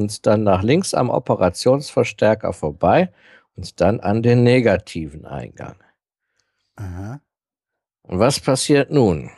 und 0.00 0.26
dann 0.26 0.44
nach 0.44 0.62
links 0.62 0.94
am 0.94 1.10
Operationsverstärker 1.10 2.54
vorbei 2.54 3.12
und 3.54 3.80
dann 3.82 4.00
an 4.00 4.22
den 4.22 4.42
negativen 4.42 5.26
Eingang. 5.26 5.76
Aha. 6.76 7.20
Und 8.02 8.18
was 8.18 8.40
passiert 8.40 8.90
nun? 8.90 9.30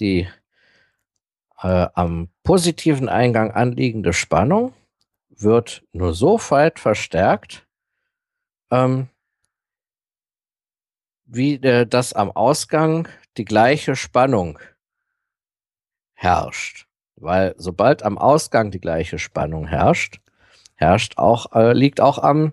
Die 0.00 0.28
äh, 1.62 1.86
am 1.94 2.28
positiven 2.42 3.08
Eingang 3.08 3.52
anliegende 3.52 4.12
Spannung 4.12 4.74
wird 5.28 5.84
nur 5.92 6.14
so 6.14 6.38
weit 6.50 6.80
verstärkt, 6.80 7.66
ähm, 8.72 9.08
wie 11.26 11.54
äh, 11.54 11.86
das 11.86 12.12
am 12.12 12.32
Ausgang 12.32 13.08
die 13.36 13.44
gleiche 13.44 13.94
Spannung 13.94 14.58
herrscht. 16.14 16.85
Weil 17.16 17.54
sobald 17.56 18.02
am 18.02 18.18
Ausgang 18.18 18.70
die 18.70 18.80
gleiche 18.80 19.18
Spannung 19.18 19.66
herrscht, 19.66 20.20
herrscht 20.74 21.18
auch, 21.18 21.52
äh, 21.54 21.72
liegt 21.72 22.00
auch 22.00 22.18
am 22.18 22.52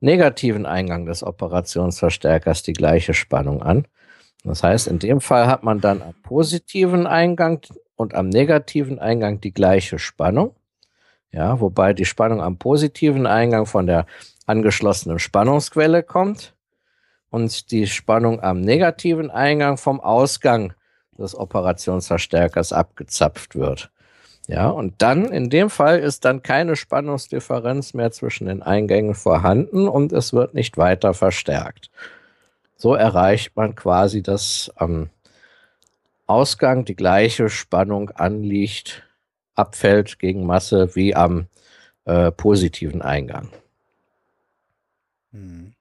negativen 0.00 0.66
Eingang 0.66 1.06
des 1.06 1.22
Operationsverstärkers 1.22 2.62
die 2.62 2.72
gleiche 2.72 3.14
Spannung 3.14 3.62
an. 3.62 3.86
Das 4.44 4.62
heißt, 4.62 4.86
in 4.88 4.98
dem 4.98 5.20
Fall 5.20 5.46
hat 5.46 5.62
man 5.62 5.80
dann 5.80 6.02
am 6.02 6.14
positiven 6.22 7.06
Eingang 7.06 7.60
und 7.96 8.14
am 8.14 8.28
negativen 8.28 8.98
Eingang 8.98 9.40
die 9.40 9.52
gleiche 9.52 9.98
Spannung. 9.98 10.54
Ja, 11.32 11.60
wobei 11.60 11.92
die 11.92 12.04
Spannung 12.04 12.40
am 12.40 12.56
positiven 12.56 13.26
Eingang 13.26 13.66
von 13.66 13.86
der 13.86 14.06
angeschlossenen 14.46 15.18
Spannungsquelle 15.18 16.02
kommt 16.02 16.54
und 17.30 17.70
die 17.70 17.86
Spannung 17.86 18.40
am 18.40 18.60
negativen 18.60 19.30
Eingang 19.30 19.76
vom 19.76 20.00
Ausgang 20.00 20.74
des 21.16 21.34
Operationsverstärkers 21.34 22.72
abgezapft 22.72 23.56
wird. 23.56 23.90
Ja, 24.48 24.68
und 24.68 24.94
dann 25.02 25.24
in 25.26 25.50
dem 25.50 25.70
Fall 25.70 25.98
ist 25.98 26.24
dann 26.24 26.42
keine 26.42 26.76
Spannungsdifferenz 26.76 27.94
mehr 27.94 28.12
zwischen 28.12 28.46
den 28.46 28.62
Eingängen 28.62 29.14
vorhanden 29.14 29.88
und 29.88 30.12
es 30.12 30.32
wird 30.32 30.54
nicht 30.54 30.76
weiter 30.76 31.14
verstärkt. 31.14 31.90
So 32.76 32.94
erreicht 32.94 33.56
man 33.56 33.74
quasi, 33.74 34.22
dass 34.22 34.70
am 34.76 35.10
Ausgang 36.26 36.84
die 36.84 36.94
gleiche 36.94 37.48
Spannung 37.48 38.10
anliegt, 38.10 39.02
abfällt 39.54 40.18
gegen 40.18 40.46
Masse 40.46 40.94
wie 40.94 41.14
am 41.14 41.46
äh, 42.04 42.30
positiven 42.30 43.02
Eingang. 43.02 43.50
Hm. 45.32 45.75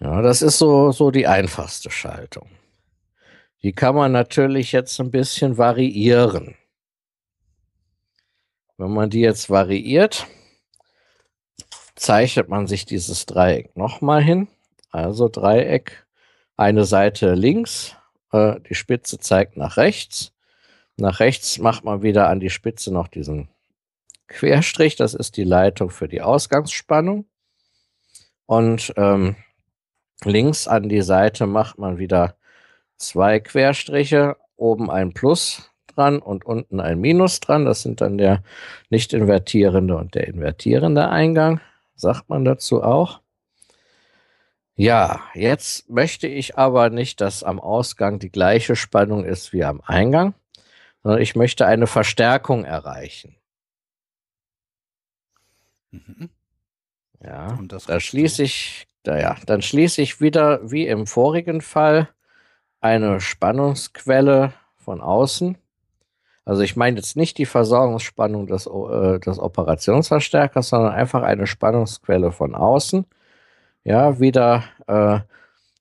Ja, 0.00 0.22
das 0.22 0.42
ist 0.42 0.58
so, 0.58 0.92
so 0.92 1.10
die 1.10 1.26
einfachste 1.26 1.90
Schaltung. 1.90 2.48
Die 3.62 3.72
kann 3.72 3.96
man 3.96 4.12
natürlich 4.12 4.70
jetzt 4.70 5.00
ein 5.00 5.10
bisschen 5.10 5.58
variieren. 5.58 6.54
Wenn 8.76 8.92
man 8.92 9.10
die 9.10 9.20
jetzt 9.20 9.50
variiert, 9.50 10.26
zeichnet 11.96 12.48
man 12.48 12.68
sich 12.68 12.86
dieses 12.86 13.26
Dreieck 13.26 13.76
nochmal 13.76 14.22
hin. 14.22 14.46
Also 14.90 15.28
Dreieck, 15.28 16.06
eine 16.56 16.84
Seite 16.84 17.34
links, 17.34 17.96
äh, 18.32 18.60
die 18.68 18.76
Spitze 18.76 19.18
zeigt 19.18 19.56
nach 19.56 19.76
rechts. 19.76 20.32
Nach 20.96 21.18
rechts 21.18 21.58
macht 21.58 21.84
man 21.84 22.02
wieder 22.02 22.28
an 22.28 22.38
die 22.38 22.50
Spitze 22.50 22.92
noch 22.92 23.08
diesen 23.08 23.48
Querstrich, 24.28 24.94
das 24.94 25.14
ist 25.14 25.36
die 25.36 25.44
Leitung 25.44 25.90
für 25.90 26.06
die 26.06 26.22
Ausgangsspannung. 26.22 27.26
Und 28.46 28.92
ähm, 28.96 29.36
links 30.24 30.68
an 30.68 30.88
die 30.88 31.02
Seite 31.02 31.46
macht 31.46 31.78
man 31.78 31.98
wieder 31.98 32.36
zwei 32.96 33.40
Querstriche, 33.40 34.36
oben 34.56 34.90
ein 34.90 35.14
Plus 35.14 35.70
dran 35.86 36.18
und 36.20 36.44
unten 36.44 36.80
ein 36.80 37.00
Minus 37.00 37.40
dran. 37.40 37.64
Das 37.64 37.82
sind 37.82 38.00
dann 38.00 38.18
der 38.18 38.42
nicht 38.90 39.12
invertierende 39.12 39.96
und 39.96 40.14
der 40.14 40.28
invertierende 40.28 41.08
Eingang 41.08 41.60
sagt 41.94 42.28
man 42.28 42.44
dazu 42.44 42.82
auch. 42.82 43.20
Ja, 44.76 45.20
jetzt 45.34 45.90
möchte 45.90 46.28
ich 46.28 46.56
aber 46.56 46.88
nicht, 46.88 47.20
dass 47.20 47.42
am 47.42 47.58
Ausgang 47.58 48.20
die 48.20 48.30
gleiche 48.30 48.76
Spannung 48.76 49.24
ist 49.24 49.52
wie 49.52 49.64
am 49.64 49.80
Eingang, 49.84 50.34
sondern 51.02 51.20
ich 51.20 51.34
möchte 51.34 51.66
eine 51.66 51.88
Verstärkung 51.88 52.64
erreichen. 52.64 53.34
Mhm. 55.90 56.30
Ja, 57.20 57.54
und 57.54 57.72
das 57.72 57.86
da 57.86 57.98
schließe 57.98 58.44
ich, 58.44 58.87
da, 59.02 59.18
ja, 59.18 59.36
dann 59.46 59.62
schließe 59.62 60.02
ich 60.02 60.20
wieder 60.20 60.60
wie 60.70 60.86
im 60.86 61.06
vorigen 61.06 61.60
Fall 61.60 62.08
eine 62.80 63.20
Spannungsquelle 63.20 64.52
von 64.76 65.00
außen 65.00 65.58
also 66.48 66.62
ich 66.62 66.76
meine 66.76 66.96
jetzt 66.96 67.14
nicht 67.14 67.36
die 67.36 67.44
Versorgungsspannung 67.44 68.46
des, 68.46 68.66
äh, 68.66 69.18
des 69.20 69.38
Operationsverstärkers, 69.38 70.70
sondern 70.70 70.94
einfach 70.94 71.22
eine 71.22 71.46
Spannungsquelle 71.46 72.32
von 72.32 72.54
außen. 72.54 73.04
Ja, 73.84 74.18
wieder 74.18 74.64
äh, 74.86 75.20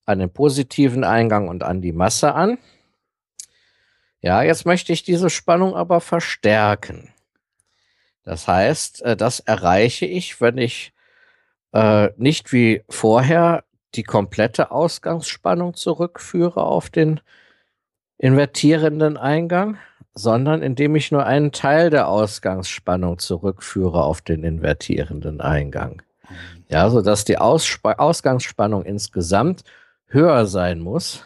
an 0.06 0.20
den 0.20 0.30
positiven 0.30 1.06
Eingang 1.06 1.48
und 1.48 1.64
an 1.64 1.82
die 1.82 1.94
Masse 1.94 2.34
an. 2.36 2.58
Ja, 4.20 4.42
jetzt 4.42 4.66
möchte 4.66 4.92
ich 4.92 5.04
diese 5.04 5.30
Spannung 5.30 5.74
aber 5.74 6.02
verstärken. 6.02 7.14
Das 8.24 8.50
heißt, 8.50 9.04
äh, 9.04 9.16
das 9.16 9.40
erreiche 9.40 10.06
ich, 10.06 10.42
wenn 10.42 10.58
ich 10.58 10.92
äh, 11.78 12.12
nicht 12.18 12.52
wie 12.54 12.84
vorher 12.90 13.64
die 13.94 14.04
komplette 14.04 14.72
Ausgangsspannung 14.72 15.76
zurückführe 15.76 16.64
auf 16.64 16.90
den 16.90 17.20
invertierenden 18.18 19.16
Eingang, 19.16 19.78
sondern 20.16 20.64
indem 20.64 20.96
ich 20.96 21.12
nur 21.12 21.28
einen 21.28 21.52
Teil 21.52 21.92
der 21.92 22.08
Ausgangsspannung 22.08 23.20
zurückführe 23.20 24.04
auf 24.04 24.22
den 24.22 24.44
invertierenden 24.44 25.40
Eingang. 25.40 26.02
Mhm. 26.24 26.66
Ja, 26.68 26.90
so 26.90 27.04
dass 27.04 27.26
die 27.26 27.38
Aussp 27.38 27.86
Ausgangsspannung 27.86 28.84
insgesamt 28.84 29.64
höher 30.08 30.48
sein 30.48 30.80
muss. 30.80 31.26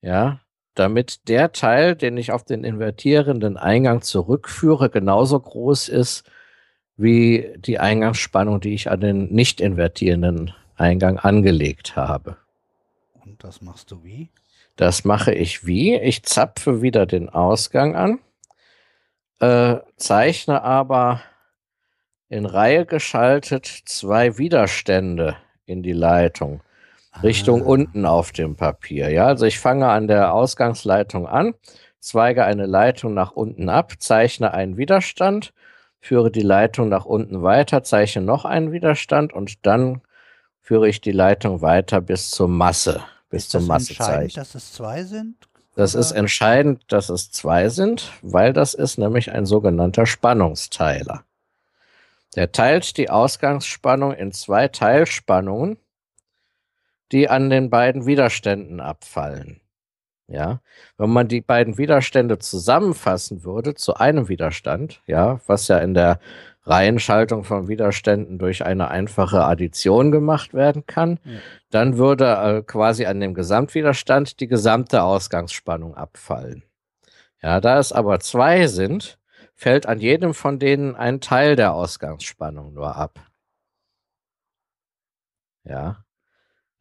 Ja, 0.00 0.40
damit 0.74 1.28
der 1.28 1.52
Teil, 1.52 1.94
den 1.94 2.16
ich 2.16 2.32
auf 2.32 2.44
den 2.44 2.64
invertierenden 2.64 3.58
Eingang 3.58 4.00
zurückführe, 4.00 4.88
genauso 4.88 5.38
groß 5.38 5.90
ist 5.90 6.24
wie 6.96 7.52
die 7.56 7.78
Eingangsspannung, 7.78 8.60
die 8.60 8.74
ich 8.74 8.90
an 8.90 9.00
den 9.00 9.32
nicht 9.32 9.60
invertierenden 9.60 10.54
Eingang 10.76 11.18
angelegt 11.18 11.96
habe. 11.96 12.36
Und 13.24 13.42
das 13.44 13.62
machst 13.62 13.90
du 13.90 14.04
wie? 14.04 14.30
Das 14.76 15.04
mache 15.04 15.32
ich 15.32 15.66
wie? 15.66 15.94
Ich 15.96 16.22
zapfe 16.24 16.82
wieder 16.82 17.06
den 17.06 17.28
Ausgang 17.28 17.94
an, 17.94 18.18
äh, 19.40 19.80
zeichne 19.96 20.62
aber 20.62 21.20
in 22.28 22.46
Reihe 22.46 22.86
geschaltet 22.86 23.66
zwei 23.66 24.38
Widerstände 24.38 25.36
in 25.66 25.82
die 25.82 25.92
Leitung. 25.92 26.62
Richtung 27.22 27.62
ah. 27.62 27.66
unten 27.66 28.06
auf 28.06 28.32
dem 28.32 28.56
Papier. 28.56 29.10
Ja, 29.10 29.26
also 29.26 29.44
ich 29.44 29.58
fange 29.58 29.88
an 29.88 30.08
der 30.08 30.32
Ausgangsleitung 30.32 31.26
an, 31.26 31.54
zweige 32.00 32.44
eine 32.44 32.66
Leitung 32.66 33.12
nach 33.12 33.32
unten 33.32 33.68
ab, 33.68 33.92
zeichne 33.98 34.54
einen 34.54 34.76
Widerstand, 34.76 35.52
führe 36.02 36.30
die 36.30 36.42
Leitung 36.42 36.88
nach 36.88 37.06
unten 37.06 37.42
weiter, 37.42 37.84
zeichne 37.84 38.20
noch 38.20 38.44
einen 38.44 38.72
Widerstand 38.72 39.32
und 39.32 39.64
dann 39.64 40.02
führe 40.60 40.88
ich 40.88 41.00
die 41.00 41.12
Leitung 41.12 41.62
weiter 41.62 42.00
bis 42.00 42.30
zur 42.30 42.48
Masse 42.48 43.02
bis 43.30 43.48
zum 43.48 43.66
Massezeichen. 43.66 44.34
dass 44.34 44.54
es 44.54 44.72
zwei 44.72 45.04
sind? 45.04 45.36
Das 45.74 45.94
oder? 45.94 46.00
ist 46.00 46.12
entscheidend, 46.12 46.84
dass 46.88 47.08
es 47.08 47.30
zwei 47.30 47.70
sind, 47.70 48.12
weil 48.20 48.52
das 48.52 48.74
ist 48.74 48.98
nämlich 48.98 49.32
ein 49.32 49.46
sogenannter 49.46 50.04
Spannungsteiler. 50.04 51.24
Der 52.36 52.52
teilt 52.52 52.98
die 52.98 53.08
Ausgangsspannung 53.08 54.12
in 54.12 54.32
zwei 54.32 54.68
Teilspannungen, 54.68 55.78
die 57.10 57.30
an 57.30 57.48
den 57.48 57.70
beiden 57.70 58.04
Widerständen 58.04 58.80
abfallen. 58.80 59.61
Ja, 60.32 60.62
wenn 60.96 61.10
man 61.10 61.28
die 61.28 61.42
beiden 61.42 61.76
Widerstände 61.76 62.38
zusammenfassen 62.38 63.44
würde 63.44 63.74
zu 63.74 63.96
einem 63.96 64.30
Widerstand, 64.30 65.02
ja, 65.06 65.40
was 65.46 65.68
ja 65.68 65.76
in 65.76 65.92
der 65.92 66.20
Reihenschaltung 66.64 67.44
von 67.44 67.68
Widerständen 67.68 68.38
durch 68.38 68.64
eine 68.64 68.88
einfache 68.88 69.44
Addition 69.44 70.10
gemacht 70.10 70.54
werden 70.54 70.86
kann, 70.86 71.20
ja. 71.24 71.32
dann 71.68 71.98
würde 71.98 72.24
äh, 72.24 72.62
quasi 72.62 73.04
an 73.04 73.20
dem 73.20 73.34
Gesamtwiderstand 73.34 74.40
die 74.40 74.46
gesamte 74.46 75.02
Ausgangsspannung 75.02 75.94
abfallen. 75.94 76.62
Ja, 77.42 77.60
da 77.60 77.78
es 77.78 77.92
aber 77.92 78.18
zwei 78.20 78.68
sind, 78.68 79.18
fällt 79.54 79.84
an 79.84 80.00
jedem 80.00 80.32
von 80.32 80.58
denen 80.58 80.96
ein 80.96 81.20
Teil 81.20 81.56
der 81.56 81.74
Ausgangsspannung 81.74 82.72
nur 82.72 82.96
ab. 82.96 83.20
Ja. 85.64 86.01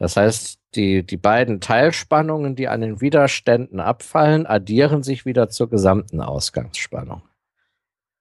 Das 0.02 0.18
heißt, 0.18 0.60
die, 0.74 1.06
die 1.06 1.18
beiden 1.18 1.62
Teilspannungen, 1.62 2.56
die 2.56 2.68
an 2.68 2.82
den 2.82 3.02
Widerständen 3.02 3.80
abfallen, 3.80 4.48
addieren 4.48 5.04
sich 5.04 5.28
wieder 5.28 5.48
zur 5.50 5.70
gesamten 5.70 6.22
Ausgangsspannung. 6.22 7.22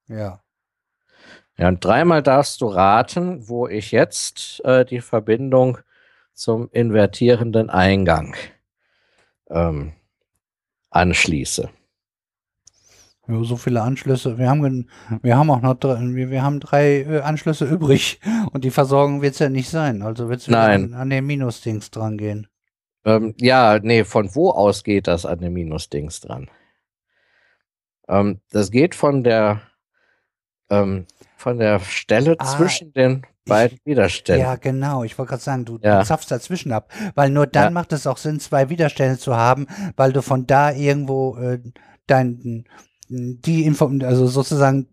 Ja. 0.06 0.42
Ja, 1.56 1.68
und 1.68 1.82
dreimal 1.82 2.22
darfst 2.22 2.60
du 2.60 2.66
raten, 2.66 3.48
wo 3.48 3.66
ich 3.66 3.92
jetzt 3.92 4.62
äh, 4.66 4.84
die 4.84 5.00
Verbindung 5.00 5.78
zum 6.34 6.68
invertierenden 6.70 7.70
Eingang 7.70 8.36
ähm, 9.48 9.94
anschließe. 10.90 11.70
Ja, 13.30 13.44
so 13.44 13.56
viele 13.56 13.82
Anschlüsse. 13.82 14.38
Wir 14.38 14.48
haben, 14.48 14.88
wir 15.22 15.36
haben 15.36 15.50
auch 15.50 15.60
noch 15.60 15.74
drei, 15.74 16.00
wir, 16.00 16.30
wir 16.30 16.42
haben 16.42 16.60
drei 16.60 17.02
äh, 17.02 17.20
Anschlüsse 17.20 17.64
übrig 17.64 18.20
und 18.52 18.64
die 18.64 18.70
Versorgung 18.70 19.22
wird 19.22 19.34
es 19.34 19.38
ja 19.38 19.48
nicht 19.48 19.68
sein. 19.68 20.02
Also 20.02 20.28
wird 20.28 20.40
es 20.40 20.48
an, 20.48 20.94
an 20.94 21.10
den 21.10 21.26
Minusdings 21.26 21.90
dran 21.90 22.18
gehen. 22.18 22.46
Ähm, 23.04 23.34
ja, 23.38 23.78
nee, 23.80 24.04
von 24.04 24.34
wo 24.34 24.50
aus 24.50 24.84
geht 24.84 25.06
das 25.06 25.24
an 25.24 25.38
den 25.38 25.52
Minusdings 25.52 26.20
dran? 26.20 26.50
Ähm, 28.08 28.40
das 28.50 28.70
geht 28.70 28.94
von 28.94 29.24
der 29.24 29.62
ähm, 30.68 31.06
von 31.36 31.58
der 31.58 31.80
Stelle 31.80 32.36
ah, 32.38 32.44
zwischen 32.44 32.92
den 32.92 33.26
beiden 33.46 33.78
ich, 33.78 33.86
Widerständen. 33.86 34.44
Ja, 34.44 34.56
genau. 34.56 35.04
Ich 35.04 35.18
wollte 35.18 35.30
gerade 35.30 35.42
sagen, 35.42 35.64
du, 35.64 35.78
ja. 35.82 36.00
du 36.00 36.06
zapfst 36.06 36.30
dazwischen 36.30 36.72
ab, 36.72 36.92
weil 37.14 37.30
nur 37.30 37.46
dann 37.46 37.64
ja. 37.64 37.70
macht 37.70 37.92
es 37.92 38.06
auch 38.06 38.18
Sinn, 38.18 38.40
zwei 38.40 38.68
Widerstände 38.68 39.18
zu 39.18 39.36
haben, 39.36 39.66
weil 39.96 40.12
du 40.12 40.22
von 40.22 40.46
da 40.46 40.70
irgendwo 40.70 41.36
äh, 41.36 41.60
dein 42.06 42.64
die 43.10 43.64
Info, 43.64 43.90
also 44.02 44.26
sozusagen, 44.28 44.86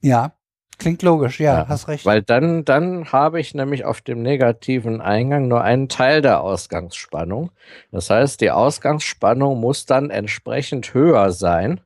ja, 0.00 0.32
klingt 0.78 1.02
logisch, 1.02 1.40
ja, 1.40 1.60
ja, 1.60 1.68
hast 1.68 1.88
recht. 1.88 2.06
Weil 2.06 2.22
dann, 2.22 2.64
dann 2.64 3.10
habe 3.10 3.40
ich 3.40 3.54
nämlich 3.54 3.84
auf 3.84 4.00
dem 4.00 4.22
negativen 4.22 5.00
Eingang 5.00 5.48
nur 5.48 5.62
einen 5.62 5.88
Teil 5.88 6.22
der 6.22 6.40
Ausgangsspannung. 6.40 7.50
Das 7.90 8.10
heißt, 8.10 8.40
die 8.40 8.50
Ausgangsspannung 8.50 9.58
muss 9.58 9.86
dann 9.86 10.10
entsprechend 10.10 10.94
höher 10.94 11.32
sein, 11.32 11.80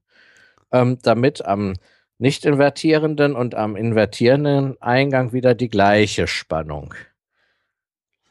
ähm, 0.73 0.99
damit 1.03 1.45
am 1.45 1.75
nicht 2.19 2.45
invertierenden 2.45 3.35
und 3.35 3.55
am 3.55 3.77
invertierenden 3.77 4.77
Eingang 4.83 5.33
wieder 5.33 5.55
die 5.55 5.71
gleiche 5.71 6.27
Spannung. 6.27 6.95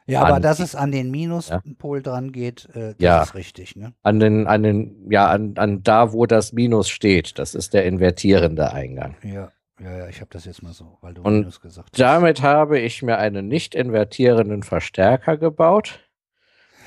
Ja, 0.08 0.24
aber 0.24 0.40
dass 0.40 0.60
es 0.60 0.74
an 0.74 0.92
den 0.92 1.12
Minuspol 1.12 1.98
ja. 1.98 2.02
dran 2.02 2.32
geht, 2.32 2.70
äh, 2.74 2.94
das 2.94 2.96
ja. 3.00 3.24
ist 3.24 3.36
richtig, 3.36 3.76
ne? 3.76 3.94
An 4.04 4.20
den, 4.20 4.48
an 4.48 4.64
den, 4.64 5.12
ja, 5.12 5.28
an, 5.28 5.54
an 5.58 5.84
da, 5.84 6.14
wo 6.14 6.26
das 6.26 6.54
Minus 6.54 6.90
steht. 6.90 7.38
Das 7.38 7.54
ist 7.54 7.74
der 7.74 7.86
invertierende 7.86 8.72
Eingang. 8.72 9.16
Ja. 9.24 9.52
Ja, 9.80 9.96
ja, 9.96 10.08
ich 10.08 10.22
habe 10.22 10.30
das 10.32 10.46
jetzt 10.46 10.64
mal 10.64 10.74
so, 10.74 10.98
weil 11.02 11.14
du 11.14 11.22
und 11.22 11.42
Minus 11.42 11.62
gesagt 11.62 11.90
hast. 11.94 12.00
Damit 12.00 12.42
habe 12.42 12.80
ich 12.80 13.04
mir 13.04 13.20
einen 13.20 13.48
nicht 13.48 13.76
invertierenden 13.76 14.64
Verstärker 14.64 15.38
gebaut. 15.38 16.00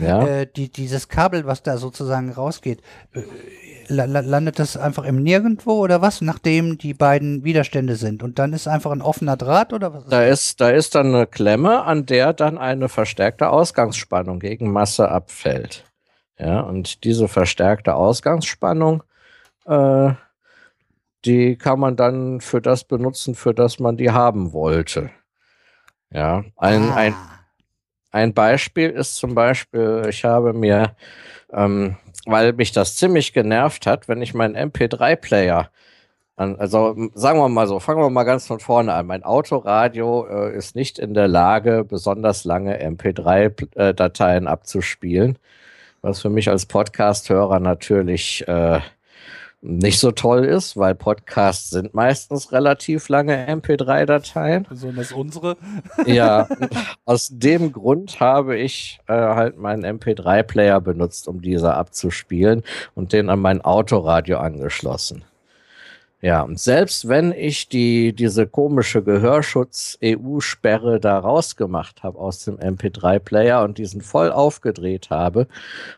Ja. 0.01 0.27
Äh, 0.27 0.47
die, 0.47 0.70
dieses 0.70 1.09
Kabel, 1.09 1.47
was 1.47 1.62
da 1.62 1.77
sozusagen 1.77 2.33
rausgeht, 2.33 2.83
äh, 3.12 3.23
landet 3.89 4.59
das 4.59 4.77
einfach 4.77 5.05
im 5.05 5.23
Nirgendwo 5.23 5.73
oder 5.73 6.01
was, 6.01 6.20
nachdem 6.20 6.79
die 6.79 6.95
beiden 6.95 7.45
Widerstände 7.45 7.97
sind? 7.97 8.23
Und 8.23 8.39
dann 8.39 8.53
ist 8.53 8.69
einfach 8.69 8.93
ein 8.93 9.03
offener 9.03 9.37
Draht 9.37 9.73
oder 9.73 9.93
was? 9.93 10.07
Da 10.07 10.25
ist, 10.25 10.61
da 10.61 10.70
ist 10.70 10.95
dann 10.95 11.15
eine 11.15 11.27
Klemme, 11.27 11.83
an 11.85 12.07
der 12.07 12.33
dann 12.33 12.57
eine 12.57 12.89
verstärkte 12.89 13.51
Ausgangsspannung 13.51 14.39
gegen 14.39 14.73
Masse 14.73 15.09
abfällt. 15.09 15.85
Ja, 16.39 16.61
und 16.61 17.05
diese 17.05 17.29
verstärkte 17.29 17.95
Ausgangsspannung, 17.95 19.03
äh, 19.67 20.12
die 21.27 21.57
kann 21.57 21.79
man 21.79 21.97
dann 21.97 22.41
für 22.41 22.62
das 22.62 22.85
benutzen, 22.85 23.35
für 23.35 23.53
das 23.53 23.79
man 23.79 23.97
die 23.97 24.11
haben 24.11 24.53
wollte. 24.53 25.11
Ja, 26.11 26.45
ein, 26.57 26.91
ah. 26.91 26.95
ein, 26.95 27.15
ein 28.11 28.35
Beispiel 28.35 28.91
ist 28.91 29.17
zum 29.17 29.35
Beispiel, 29.35 30.03
ich 30.09 30.25
habe 30.25 30.53
mir, 30.53 30.97
ähm, 31.53 31.97
weil 32.27 32.53
mich 32.53 32.73
das 32.73 32.97
ziemlich 32.97 33.33
genervt 33.33 33.87
hat, 33.87 34.09
wenn 34.09 34.23
ich 34.23 34.35
meinen 34.35 34.57
MP3-Player 34.57 35.71
also 36.41 36.97
sagen 37.15 37.39
wir 37.39 37.49
mal 37.51 37.67
so, 37.67 37.81
fangen 37.81 38.01
wir 38.01 38.09
mal 38.09 38.25
ganz 38.25 38.47
von 38.47 38.61
vorne 38.61 38.95
an. 38.95 39.07
Mein 39.07 39.25
Autoradio 39.25 40.27
äh, 40.27 40.57
ist 40.57 40.75
nicht 40.75 40.99
in 40.99 41.13
der 41.13 41.29
Lage, 41.29 41.85
besonders 41.85 42.45
lange 42.45 42.83
MP3-Dateien 42.83 44.47
abzuspielen, 44.47 45.39
was 46.01 46.23
für 46.23 46.31
mich 46.31 46.49
als 46.49 46.65
Podcast-Hörer 46.65 47.61
natürlich 47.61 48.49
äh, 48.49 48.81
nicht 49.62 49.98
so 49.98 50.10
toll 50.10 50.44
ist, 50.44 50.76
weil 50.76 50.94
Podcasts 50.94 51.70
sind 51.70 51.93
meistens 51.93 52.50
relativ 52.52 53.09
lange 53.09 53.46
MP3-Dateien. 53.46 54.66
Besonders 54.68 55.12
unsere. 55.12 55.57
ja, 56.07 56.48
aus 57.05 57.28
dem 57.30 57.73
Grund 57.73 58.20
habe 58.20 58.57
ich 58.57 59.00
äh, 59.07 59.12
halt 59.12 59.59
meinen 59.59 59.84
MP3-Player 59.84 60.80
benutzt, 60.80 61.28
um 61.28 61.43
diese 61.43 61.75
abzuspielen 61.75 62.62
und 62.94 63.12
den 63.12 63.28
an 63.28 63.41
mein 63.41 63.60
Autoradio 63.60 64.39
angeschlossen. 64.39 65.25
Ja, 66.23 66.43
und 66.43 66.61
selbst 66.61 67.09
wenn 67.09 67.33
ich 67.33 67.70
die, 67.70 68.13
diese 68.13 68.47
komische 68.47 69.03
Gehörschutz-EU-Sperre 69.03 71.01
da 71.01 71.19
rausgemacht 71.19 72.03
habe 72.03 72.19
aus 72.19 72.45
dem 72.45 72.59
MP3-Player 72.59 73.63
und 73.63 73.79
diesen 73.79 74.03
voll 74.03 74.31
aufgedreht 74.31 75.09
habe, 75.09 75.47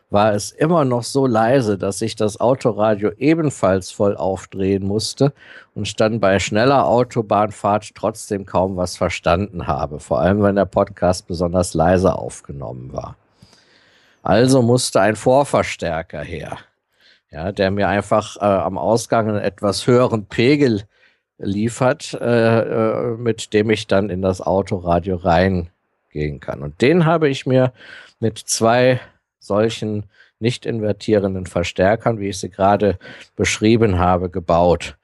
war 0.09 0.33
es 0.33 0.51
immer 0.51 0.85
noch 0.85 1.03
so 1.03 1.27
leise, 1.27 1.77
dass 1.77 2.01
ich 2.01 2.15
das 2.15 2.39
Autoradio 2.39 3.11
ebenfalls 3.17 3.91
voll 3.91 4.15
aufdrehen 4.15 4.87
musste 4.87 5.33
und 5.75 5.99
dann 5.99 6.21
bei 6.21 6.39
schneller 6.39 6.87
Autobahnfahrt 6.87 7.93
trotzdem 7.93 8.45
kaum 8.45 8.77
was 8.77 8.95
verstanden 8.95 9.67
habe, 9.67 9.99
vor 9.99 10.21
allem 10.21 10.41
wenn 10.41 10.55
der 10.55 10.63
Podcast 10.63 11.27
besonders 11.27 11.73
leise 11.73 12.17
aufgenommen 12.17 12.93
war. 12.93 13.17
Also 14.21 14.61
musste 14.61 15.01
ein 15.01 15.17
Vorverstärker 15.17 16.21
her 16.21 16.59
ja, 17.33 17.51
der 17.51 17.71
mir 17.71 17.87
einfach 17.87 18.37
äh, 18.37 18.45
am 18.45 18.77
Ausgang 18.77 19.27
einen 19.27 19.39
etwas 19.39 19.87
höheren 19.87 20.25
Pegel 20.27 20.83
liefert, 21.39 22.13
äh, 22.13 22.59
äh, 22.59 23.17
mit 23.17 23.53
dem 23.53 23.71
ich 23.71 23.87
dann 23.87 24.11
in 24.11 24.21
das 24.21 24.39
Autoradio 24.39 25.15
reingehen 25.15 26.39
kann. 26.39 26.61
Und 26.61 26.81
den 26.81 27.05
habe 27.05 27.29
ich 27.29 27.47
mir 27.47 27.73
mit 28.19 28.37
zwei 28.37 29.01
solchen 29.39 30.03
nicht 30.39 30.65
invertierenden 30.65 31.47
Verstärkern, 31.47 32.19
wie 32.19 32.29
ich 32.29 32.39
sie 32.39 32.49
gerade 32.49 32.99
beschrieben 33.35 33.97
habe, 33.97 34.29
gebaut. 34.29 34.95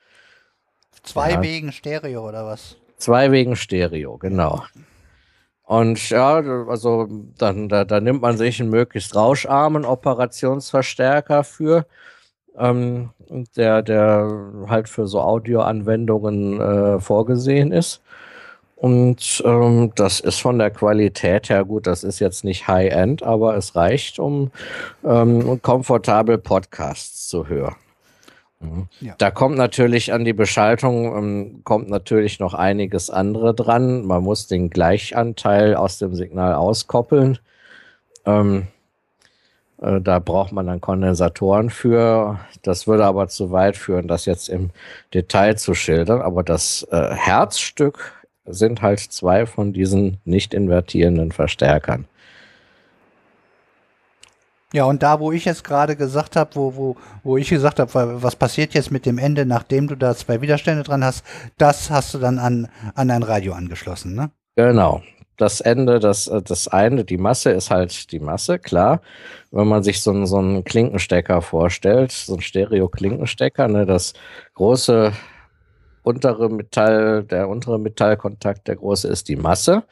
Zwei 1.02 1.32
ja. 1.32 1.42
wegen 1.42 1.72
Stereo 1.72 2.28
oder 2.28 2.46
was? 2.46 2.78
Zwei 2.98 3.32
wegen 3.32 3.56
Stereo, 3.56 4.18
genau. 4.18 4.64
Und 5.64 6.10
ja, 6.10 6.36
also 6.68 7.08
dann 7.38 7.70
da, 7.70 7.86
da 7.86 8.00
nimmt 8.00 8.22
man 8.22 8.38
sich 8.38 8.60
einen 8.60 8.70
möglichst 8.70 9.16
rauscharmen 9.16 9.86
Operationsverstärker 9.86 11.44
für 11.44 11.86
ähm, 12.60 13.10
der, 13.56 13.82
der 13.82 14.52
halt 14.68 14.90
für 14.90 15.08
so 15.08 15.22
Audioanwendungen 15.22 16.60
äh, 16.60 17.00
vorgesehen 17.00 17.72
ist. 17.72 18.02
Und 18.76 19.44
ähm, 19.46 19.92
das 19.96 20.22
ist 20.22 20.40
von 20.40 20.58
der 20.58 20.72
Qualität 20.72 21.50
her 21.50 21.66
gut. 21.66 21.86
Das 21.86 22.04
ist 22.04 22.20
jetzt 22.20 22.46
nicht 22.46 22.68
High-End, 22.68 23.24
aber 23.24 23.58
es 23.58 23.76
reicht, 23.76 24.20
um 24.20 24.52
ähm, 25.04 25.62
komfortabel 25.62 26.38
Podcasts 26.38 27.28
zu 27.28 27.48
hören. 27.48 27.76
Mhm. 28.62 28.88
Ja. 29.02 29.16
Da 29.18 29.32
kommt 29.32 29.58
natürlich 29.58 30.14
an 30.14 30.24
die 30.24 30.34
Beschaltung, 30.34 31.18
ähm, 31.18 31.62
kommt 31.66 31.90
natürlich 31.90 32.40
noch 32.40 32.54
einiges 32.54 33.10
andere 33.10 33.54
dran. 33.54 34.06
Man 34.06 34.24
muss 34.24 34.48
den 34.48 34.70
Gleichanteil 34.70 35.76
aus 35.76 35.98
dem 35.98 36.16
Signal 36.16 36.54
auskoppeln. 36.54 37.38
Ähm, 38.26 38.64
äh, 38.64 38.79
da 39.82 40.20
braucht 40.20 40.52
man 40.52 40.68
dann 40.68 40.82
Kondensatoren 40.82 41.70
für. 41.70 42.40
Das 42.64 42.86
würde 42.86 43.06
aber 43.06 43.30
zu 43.30 43.52
weit 43.52 43.78
führen, 43.78 44.08
das 44.08 44.26
jetzt 44.26 44.50
im 44.50 44.72
Detail 45.14 45.58
zu 45.58 45.74
schildern. 45.74 46.22
Aber 46.22 46.44
das 46.44 46.86
äh, 46.92 47.14
Herzstück 47.14 48.28
sind 48.46 48.82
halt 48.82 49.00
zwei 49.00 49.46
von 49.46 49.72
diesen 49.72 50.18
nicht 50.26 50.54
invertierenden 50.54 51.32
Verstärkern. 51.32 52.06
Ja, 54.72 54.84
und 54.84 55.02
da, 55.02 55.20
wo 55.20 55.32
ich 55.32 55.46
jetzt 55.46 55.64
gerade 55.64 55.96
gesagt 55.96 56.36
habe, 56.36 56.52
wo, 56.56 56.76
wo, 56.76 56.96
wo 57.24 57.38
ich 57.38 57.50
gesagt 57.50 57.80
habe, 57.80 58.22
was 58.22 58.36
passiert 58.36 58.74
jetzt 58.76 58.92
mit 58.92 59.06
dem 59.06 59.18
Ende, 59.18 59.46
nachdem 59.46 59.88
du 59.88 59.96
da 59.96 60.16
zwei 60.16 60.42
Widerstände 60.42 60.84
dran 60.84 61.04
hast, 61.04 61.26
das 61.58 61.90
hast 61.90 62.14
du 62.14 62.20
dann 62.20 62.38
an, 62.38 62.68
an 62.94 63.10
ein 63.10 63.24
Radio 63.24 63.54
angeschlossen, 63.54 64.14
ne? 64.14 64.30
Genau 64.56 65.02
das 65.40 65.62
Ende, 65.62 66.00
das, 66.00 66.28
äh, 66.28 66.42
das 66.42 66.68
eine, 66.68 67.06
die 67.06 67.18
Masse 67.18 67.52
ist 67.52 67.72
halt 67.72 68.12
die 68.12 68.20
Masse, 68.20 68.60
klar. 68.60 69.02
Wenn 69.52 69.68
man 69.68 69.84
sich 69.84 70.02
so, 70.02 70.12
einen, 70.12 70.28
so 70.28 70.38
einen 70.38 70.64
Klinkenstecker 70.64 71.42
vorstellt, 71.42 72.12
so 72.12 72.36
ein 72.36 72.42
Stereo-Klinkenstecker, 72.42 73.68
ne, 73.68 73.86
das 73.86 74.14
große 74.56 75.14
untere 76.04 76.50
Metall, 76.50 77.24
der 77.24 77.50
untere 77.50 77.80
Metallkontakt, 77.80 78.68
der 78.68 78.76
große 78.78 79.08
ist 79.08 79.30
die 79.30 79.36
Masse. 79.36 79.84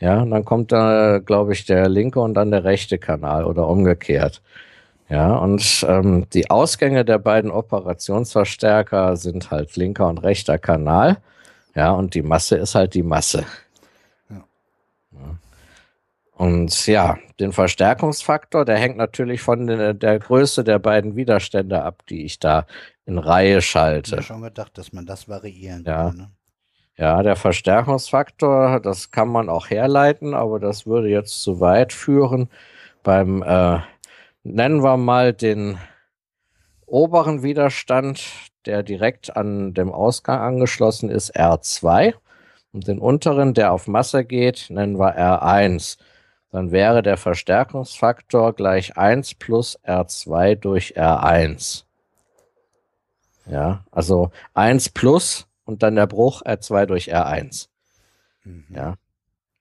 Ja, 0.00 0.22
und 0.22 0.30
dann 0.30 0.44
kommt 0.44 0.72
da, 0.72 1.18
glaube 1.18 1.52
ich, 1.52 1.66
der 1.66 1.88
linke 1.88 2.20
und 2.20 2.34
dann 2.34 2.50
der 2.50 2.64
rechte 2.64 2.98
Kanal 2.98 3.44
oder 3.44 3.68
umgekehrt. 3.68 4.42
Ja, 5.10 5.36
und 5.36 5.84
ähm, 5.88 6.26
die 6.32 6.50
Ausgänge 6.50 7.04
der 7.04 7.18
beiden 7.18 7.50
Operationsverstärker 7.50 9.16
sind 9.16 9.50
halt 9.50 9.76
linker 9.76 10.08
und 10.08 10.18
rechter 10.18 10.58
Kanal. 10.58 11.18
Ja, 11.74 11.92
und 11.92 12.14
die 12.14 12.22
Masse 12.22 12.56
ist 12.56 12.74
halt 12.74 12.94
die 12.94 13.02
Masse. 13.02 13.44
Und 16.40 16.86
ja, 16.86 17.18
den 17.38 17.52
Verstärkungsfaktor, 17.52 18.64
der 18.64 18.78
hängt 18.78 18.96
natürlich 18.96 19.42
von 19.42 19.66
der, 19.66 19.92
der, 19.92 20.18
Größe 20.18 20.64
der 20.64 20.78
beiden 20.78 21.14
Widerstände 21.14 21.82
ab, 21.82 22.02
die 22.08 22.24
ich 22.24 22.38
da 22.38 22.64
in 23.04 23.18
Reihe 23.18 23.60
schalte. 23.60 24.12
Ich 24.12 24.16
habe 24.16 24.22
schon 24.22 24.42
gedacht, 24.44 24.78
dass 24.78 24.94
man 24.94 25.04
das 25.04 25.28
variieren 25.28 25.84
ja. 25.84 26.04
kann. 26.04 26.16
Ne? 26.16 26.30
Ja, 26.96 27.22
der 27.22 27.36
Verstärkungsfaktor, 27.36 28.80
das 28.80 29.10
kann 29.10 29.28
man 29.28 29.50
auch 29.50 29.68
herleiten, 29.68 30.32
aber 30.32 30.58
das 30.58 30.86
würde 30.86 31.10
jetzt 31.10 31.42
zu 31.42 31.60
weit 31.60 31.92
führen. 31.92 32.48
Beim, 33.02 33.42
äh, 33.42 33.80
nennen 34.42 34.82
wir 34.82 34.96
mal 34.96 35.34
den 35.34 35.76
oberen 36.86 37.42
Widerstand, 37.42 38.22
der 38.64 38.82
direkt 38.82 39.36
an 39.36 39.74
dem 39.74 39.92
Ausgang 39.92 40.40
angeschlossen 40.40 41.10
ist, 41.10 41.36
R2. 41.36 42.14
Und 42.72 42.86
den 42.86 42.98
unteren, 42.98 43.52
der 43.52 43.72
auf 43.74 43.86
Masse 43.86 44.24
geht, 44.24 44.68
nennen 44.70 44.98
wir 44.98 45.18
R1 45.18 45.98
dann 46.50 46.72
wäre 46.72 47.02
der 47.02 47.16
Verstärkungsfaktor 47.16 48.54
gleich 48.54 48.96
1 48.96 49.34
plus 49.34 49.78
R2 49.84 50.56
durch 50.56 50.96
R1. 50.96 51.84
Ja, 53.46 53.84
also 53.90 54.30
1 54.54 54.90
plus 54.90 55.46
und 55.64 55.82
dann 55.82 55.96
der 55.96 56.06
Bruch 56.06 56.42
R2 56.42 56.86
durch 56.86 57.14
R1. 57.14 57.68
Mhm. 58.44 58.64
Ja. 58.70 58.94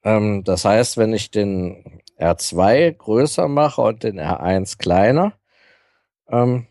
Ähm, 0.04 0.44
das 0.44 0.66
heißt, 0.66 0.98
wenn 0.98 1.14
ich 1.14 1.32
den 1.32 2.02
R2 2.18 2.92
größer 2.92 3.48
mache 3.48 3.82
und 3.82 4.04
den 4.04 4.20
R1 4.20 4.78
kleiner, 4.78 5.34
ähm, 6.30 6.68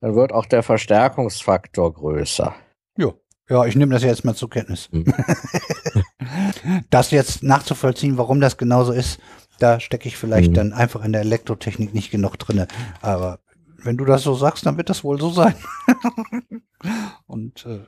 dann 0.00 0.14
wird 0.16 0.32
auch 0.32 0.46
der 0.46 0.62
Verstärkungsfaktor 0.62 1.92
größer. 1.92 2.54
Ja. 2.96 3.12
Ja, 3.48 3.66
ich 3.66 3.76
nehme 3.76 3.92
das 3.92 4.02
jetzt 4.02 4.24
mal 4.24 4.34
zur 4.34 4.50
Kenntnis. 4.50 4.88
Hm. 4.92 5.04
das 6.90 7.10
jetzt 7.10 7.42
nachzuvollziehen, 7.42 8.16
warum 8.16 8.40
das 8.40 8.56
genauso 8.56 8.92
ist, 8.92 9.20
da 9.58 9.80
stecke 9.80 10.08
ich 10.08 10.16
vielleicht 10.16 10.48
hm. 10.48 10.54
dann 10.54 10.72
einfach 10.72 11.04
in 11.04 11.12
der 11.12 11.22
Elektrotechnik 11.22 11.94
nicht 11.94 12.10
genug 12.10 12.36
drinne. 12.36 12.68
Aber 13.00 13.38
wenn 13.84 13.96
du 13.96 14.04
das 14.04 14.22
so 14.22 14.34
sagst, 14.34 14.66
dann 14.66 14.76
wird 14.76 14.90
das 14.90 15.04
wohl 15.04 15.20
so 15.20 15.30
sein. 15.30 15.54
Und 17.26 17.66
äh, 17.66 17.80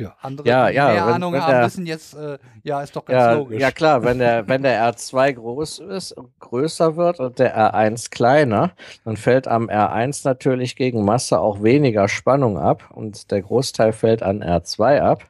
ja, 0.00 0.16
andere, 0.22 0.48
ja, 0.48 0.68
die 0.68 0.76
ja, 0.76 0.86
mehr 0.86 1.06
wenn, 1.06 1.14
Ahnung 1.14 1.32
wenn 1.34 1.42
haben, 1.42 1.52
der, 1.52 1.66
wissen 1.66 1.86
jetzt, 1.86 2.14
äh, 2.14 2.38
ja, 2.62 2.80
ist 2.80 2.96
doch 2.96 3.04
ganz 3.04 3.18
ja, 3.18 3.32
logisch. 3.34 3.60
Ja, 3.60 3.70
klar, 3.70 4.02
wenn 4.02 4.18
der, 4.18 4.48
wenn 4.48 4.62
der 4.62 4.82
R2 4.92 5.34
groß 5.34 5.80
ist, 5.80 6.14
größer 6.38 6.96
wird 6.96 7.20
und 7.20 7.38
der 7.38 7.56
R1 7.56 8.10
kleiner, 8.10 8.72
dann 9.04 9.16
fällt 9.16 9.46
am 9.46 9.68
R1 9.68 10.22
natürlich 10.24 10.76
gegen 10.76 11.04
Masse 11.04 11.38
auch 11.38 11.62
weniger 11.62 12.08
Spannung 12.08 12.58
ab 12.58 12.90
und 12.92 13.30
der 13.30 13.42
Großteil 13.42 13.92
fällt 13.92 14.22
an 14.22 14.42
R2 14.42 15.00
ab. 15.00 15.29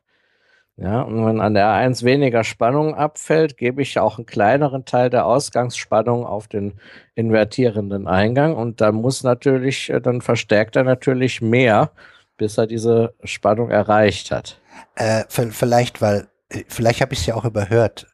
Ja, 0.83 1.03
und 1.03 1.27
wenn 1.27 1.43
an 1.43 1.53
der 1.53 1.67
R1 1.67 2.05
weniger 2.05 2.43
Spannung 2.43 2.95
abfällt, 2.95 3.59
gebe 3.59 3.83
ich 3.83 3.99
auch 3.99 4.17
einen 4.17 4.25
kleineren 4.25 4.87
Teil 4.87 5.11
der 5.11 5.27
Ausgangsspannung 5.27 6.25
auf 6.25 6.49
den 6.49 6.73
invertierenden 7.15 8.09
Eingang 8.09 8.57
und 8.57 8.81
dann 8.81 8.95
muss 8.95 9.23
natürlich, 9.23 9.91
äh, 9.91 10.01
dann 10.01 10.23
verstärkt 10.23 10.77
er 10.77 10.85
natürlich 10.85 11.43
mehr, 11.43 11.91
bis 12.39 12.57
er 12.57 12.67
diese 12.67 13.13
Spannung 13.25 13.71
erreicht 13.71 14.31
hat. 14.31 14.59
Äh, 14.95 15.25
vielleicht, 15.29 16.01
weil, 16.01 16.29
äh, 16.49 16.65
vielleicht 16.67 17.03
habe 17.03 17.13
ich 17.13 17.21
es 17.21 17.27
ja 17.27 17.35
auch 17.35 17.45
überhört. 17.45 18.07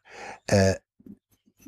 Äh, 0.47 0.73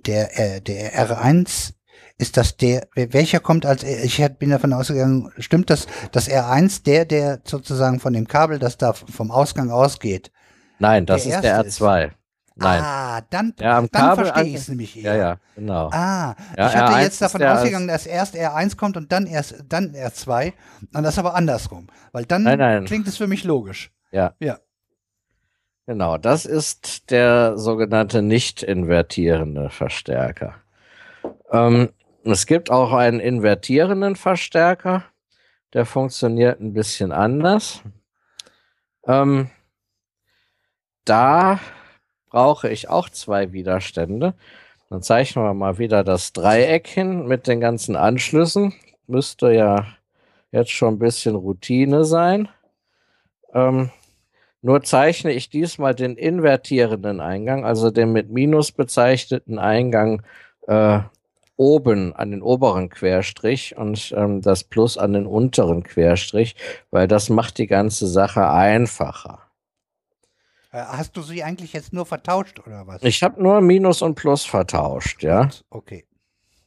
der, 0.05 0.37
äh, 0.37 0.59
der 0.59 0.91
R1 0.95 1.75
ist 2.17 2.35
das 2.35 2.57
der, 2.57 2.89
welcher 2.95 3.39
kommt 3.39 3.65
als, 3.65 3.83
ich 3.83 4.21
bin 4.37 4.49
davon 4.49 4.73
ausgegangen, 4.73 5.31
stimmt 5.37 5.69
das, 5.69 5.87
das 6.11 6.29
R1, 6.29 6.83
der, 6.83 7.05
der 7.05 7.39
sozusagen 7.45 8.01
von 8.01 8.11
dem 8.11 8.27
Kabel, 8.27 8.59
das 8.59 8.77
da 8.77 8.91
vom 8.91 9.31
Ausgang 9.31 9.71
ausgeht? 9.71 10.29
Nein, 10.79 11.05
das 11.05 11.23
der 11.23 11.35
ist 11.35 11.43
der 11.43 11.63
R2. 11.63 12.07
Ist. 12.07 12.15
Nein. 12.55 12.81
Ah, 12.83 13.21
dann, 13.29 13.53
ja, 13.59 13.81
dann 13.81 14.15
verstehe 14.15 14.43
ich 14.43 14.55
es 14.55 14.67
nämlich 14.67 14.97
eher. 14.97 15.15
Ja, 15.15 15.21
ja, 15.21 15.37
genau. 15.55 15.89
Ah, 15.93 16.35
ja, 16.57 16.67
ich 16.67 16.75
hatte 16.75 16.93
R1 16.93 17.01
jetzt 17.03 17.21
davon 17.21 17.43
ausgegangen, 17.43 17.87
dass 17.87 18.05
erst 18.05 18.35
R1 18.35 18.75
kommt 18.75 18.97
und 18.97 19.11
dann 19.11 19.27
erst 19.27 19.63
dann 19.69 19.93
R2. 19.93 20.51
Und 20.93 21.03
das 21.03 21.17
aber 21.17 21.35
andersrum. 21.35 21.87
Weil 22.11 22.25
dann 22.25 22.43
nein, 22.43 22.59
nein. 22.59 22.85
klingt 22.85 23.07
es 23.07 23.15
für 23.15 23.27
mich 23.27 23.45
logisch. 23.45 23.91
Ja. 24.11 24.33
Ja. 24.39 24.59
Genau, 25.85 26.17
das 26.17 26.45
ist 26.45 27.09
der 27.11 27.57
sogenannte 27.57 28.21
nicht 28.21 28.61
invertierende 28.61 29.69
Verstärker. 29.69 30.55
Ähm, 31.51 31.89
es 32.25 32.45
gibt 32.45 32.69
auch 32.69 32.93
einen 32.93 33.19
invertierenden 33.19 34.15
Verstärker, 34.15 35.03
der 35.73 35.85
funktioniert 35.85 36.59
ein 36.59 36.73
bisschen 36.73 37.11
anders. 37.11 37.81
Ähm, 39.07 39.49
da 41.05 41.59
brauche 42.29 42.69
ich 42.69 42.89
auch 42.89 43.09
zwei 43.09 43.51
Widerstände. 43.51 44.33
Dann 44.89 45.01
zeichnen 45.01 45.45
wir 45.45 45.53
mal 45.53 45.77
wieder 45.77 46.03
das 46.03 46.33
Dreieck 46.33 46.87
hin 46.87 47.27
mit 47.27 47.47
den 47.47 47.59
ganzen 47.59 47.95
Anschlüssen. 47.95 48.73
Müsste 49.07 49.51
ja 49.51 49.85
jetzt 50.51 50.71
schon 50.71 50.95
ein 50.95 50.99
bisschen 50.99 51.35
Routine 51.35 52.05
sein. 52.05 52.49
Ähm, 53.53 53.91
nur 54.61 54.83
zeichne 54.83 55.31
ich 55.31 55.49
diesmal 55.49 55.95
den 55.95 56.15
invertierenden 56.15 57.21
Eingang, 57.21 57.65
also 57.65 57.91
den 57.91 58.11
mit 58.11 58.29
Minus 58.29 58.71
bezeichneten 58.71 59.57
Eingang 59.57 60.23
äh, 60.67 60.99
oben 61.55 62.15
an 62.15 62.31
den 62.31 62.41
oberen 62.41 62.89
Querstrich 62.89 63.77
und 63.77 64.13
ähm, 64.17 64.41
das 64.41 64.63
Plus 64.63 64.97
an 64.97 65.13
den 65.13 65.25
unteren 65.25 65.83
Querstrich, 65.83 66.55
weil 66.91 67.07
das 67.07 67.29
macht 67.29 67.57
die 67.57 67.67
ganze 67.67 68.07
Sache 68.07 68.49
einfacher. 68.49 69.48
Äh, 70.71 70.83
hast 70.83 71.17
du 71.17 71.21
sie 71.21 71.43
eigentlich 71.43 71.73
jetzt 71.73 71.93
nur 71.93 72.05
vertauscht 72.05 72.59
oder 72.65 72.85
was? 72.85 73.03
Ich 73.03 73.23
habe 73.23 73.41
nur 73.41 73.61
Minus 73.61 74.01
und 74.01 74.15
Plus 74.15 74.45
vertauscht, 74.45 75.23
ja. 75.23 75.49
Okay. 75.69 76.05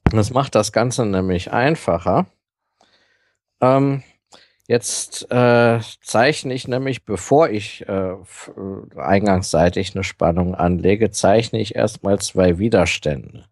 Das 0.05 0.31
macht 0.31 0.55
das 0.55 0.73
Ganze 0.73 1.07
nämlich 1.07 1.53
einfacher. 1.53 2.27
Ähm, 3.61 4.03
jetzt 4.67 5.31
äh, 5.31 5.81
zeichne 6.03 6.53
ich 6.53 6.67
nämlich, 6.67 7.05
bevor 7.05 7.49
ich 7.49 7.89
äh, 7.89 8.15
eingangsseitig 8.97 9.95
eine 9.95 10.05
Spannung 10.05 10.55
anlege, 10.55 11.11
zeichne 11.11 11.61
ich 11.61 11.77
erstmal 11.77 12.19
zwei 12.19 12.59
Widerstände. 12.59 13.45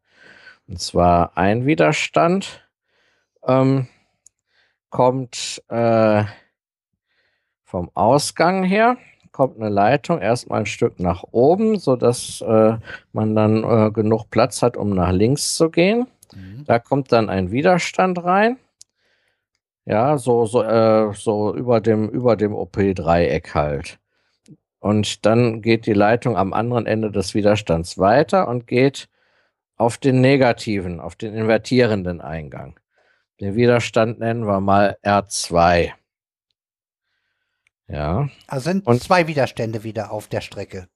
Und 0.67 0.81
zwar 0.81 1.37
ein 1.39 1.65
Widerstand 1.65 2.69
ähm, 3.47 3.89
kommt 4.91 5.63
äh, 5.69 6.25
vom 7.65 7.91
Ausgang 7.95 8.65
her 8.65 8.99
kommt 9.33 9.57
eine 9.57 9.69
Leitung 9.69 10.21
erstmal 10.21 10.61
ein 10.61 10.67
Stück 10.67 11.01
nach 11.01 11.25
oben, 11.31 11.79
sodass 11.79 12.41
äh, 12.41 12.77
man 13.13 13.35
dann 13.35 13.65
äh, 13.65 13.91
genug 13.91 14.31
Platz 14.31 14.63
hat, 14.63 14.77
um 14.77 14.91
nach 14.91 15.13
links 15.13 15.57
zu 15.57 15.71
gehen. 15.71 16.07
Mhm. 16.35 16.65
Da 16.67 16.79
kommt 16.79 17.13
dann 17.13 17.29
ein 17.29 17.51
Widerstand 17.51 18.23
rein. 18.25 18.59
Ja, 19.85 20.19
so, 20.19 20.47
so, 20.47 20.63
äh, 20.63 21.13
so 21.15 21.55
über 21.55 21.81
dem, 21.81 22.09
über 22.09 22.37
dem 22.37 22.55
OP-Dreieck 22.55 23.55
halt. 23.55 23.99
Und 24.79 25.27
dann 25.27 25.63
geht 25.63 25.87
die 25.87 25.93
Leitung 25.93 26.37
am 26.37 26.53
anderen 26.53 26.87
Ende 26.87 27.11
des 27.11 27.35
Widerstands 27.35 27.99
weiter 27.99 28.49
und 28.49 28.67
geht 28.67 29.09
auf 29.77 29.99
den 29.99 30.21
negativen, 30.21 31.01
auf 31.01 31.17
den 31.17 31.35
invertierenden 31.35 32.21
Eingang. 32.21 32.79
Den 33.41 33.57
Widerstand 33.57 34.19
nennen 34.19 34.47
wir 34.47 34.61
mal 34.61 34.97
R2. 35.03 35.93
Ja. 37.90 38.28
Also 38.47 38.71
sind 38.71 38.87
und 38.87 39.03
zwei 39.03 39.26
Widerstände 39.26 39.83
wieder 39.83 40.12
auf 40.12 40.28
der 40.28 40.40
Strecke. 40.40 40.89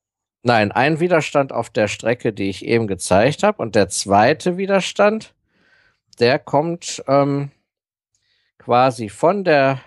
Nein, 0.43 0.73
ein 0.73 1.01
Widerstand 1.01 1.53
auf 1.53 1.71
der 1.71 1.89
Strecke, 1.89 2.33
die 2.33 2.51
ich 2.51 2.65
eben 2.65 2.87
gezeigt 2.87 3.43
habe. 3.43 3.63
Und 3.63 3.75
der 3.75 3.89
zweite 3.89 4.59
Widerstand, 4.59 5.35
der 6.21 6.39
kommt 6.39 7.03
ähm, 7.09 7.51
quasi 8.59 9.09
von 9.09 9.45
der 9.45 9.81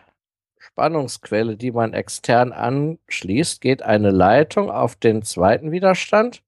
Spannungsquelle, 0.58 1.58
die 1.58 1.72
man 1.72 1.94
extern 1.94 2.52
anschließt, 2.52 3.62
geht 3.62 3.84
eine 3.84 4.12
Leitung 4.12 4.70
auf 4.70 4.96
den 4.96 5.22
zweiten 5.24 5.72
Widerstand, 5.72 6.42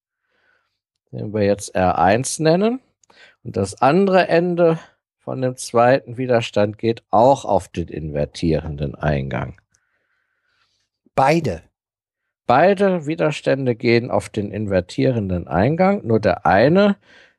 den 1.11 1.33
wir 1.33 1.43
jetzt 1.43 1.75
R1 1.75 2.41
nennen. 2.41 2.79
Und 3.43 3.57
das 3.57 3.81
andere 3.81 4.27
Ende 4.27 4.79
von 5.19 5.41
dem 5.41 5.55
zweiten 5.55 6.17
Widerstand 6.17 6.77
geht 6.77 7.03
auch 7.11 7.45
auf 7.45 7.67
den 7.67 7.87
invertierenden 7.87 8.95
Eingang. 8.95 9.59
Beide. 11.19 11.63
Beide 12.47 13.05
Widerstände 13.05 13.75
gehen 13.75 14.09
auf 14.09 14.29
den 14.29 14.51
invertierenden 14.51 15.49
Eingang. 15.49 16.07
Nur 16.07 16.21
der 16.21 16.45
eine 16.45 16.95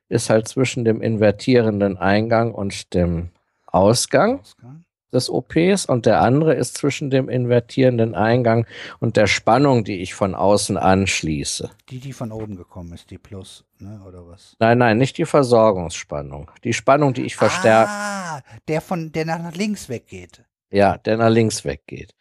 ist 0.07 0.29
halt 0.29 0.47
zwischen 0.47 0.85
dem 0.85 1.01
invertierenden 1.01 1.97
Eingang 1.97 2.53
und 2.53 2.93
dem 2.93 3.31
Ausgang, 3.65 4.41
Ausgang. 4.41 4.85
des 5.11 5.31
OPs 5.31 5.87
und 5.87 6.05
der 6.05 6.21
andere 6.21 6.53
ist 6.53 6.77
zwischen 6.77 7.09
dem 7.09 7.27
invertierenden 7.27 8.13
Eingang 8.13 8.67
und 8.99 9.17
der 9.17 9.25
Spannung, 9.25 9.83
die 9.83 10.03
ich 10.03 10.13
von 10.13 10.35
außen 10.35 10.77
anschließe. 10.77 11.71
Die, 11.89 11.99
die 11.99 12.13
von 12.13 12.31
oben 12.31 12.57
gekommen 12.57 12.93
ist, 12.93 13.09
die 13.09 13.17
Plus, 13.17 13.65
ne, 13.79 13.99
oder 14.07 14.27
was? 14.27 14.55
Nein, 14.59 14.77
nein, 14.77 14.99
nicht 14.99 15.17
die 15.17 15.25
Versorgungsspannung. 15.25 16.51
Die 16.63 16.73
Spannung, 16.73 17.15
die 17.15 17.23
ich 17.23 17.35
verstärke. 17.35 17.89
Ah, 17.89 18.41
der 18.67 18.79
von, 18.79 19.11
der 19.11 19.25
nach 19.25 19.55
links 19.55 19.89
weggeht. 19.89 20.43
Ja, 20.69 20.99
der 20.99 21.17
nach 21.17 21.29
links 21.29 21.65
weggeht. 21.65 22.13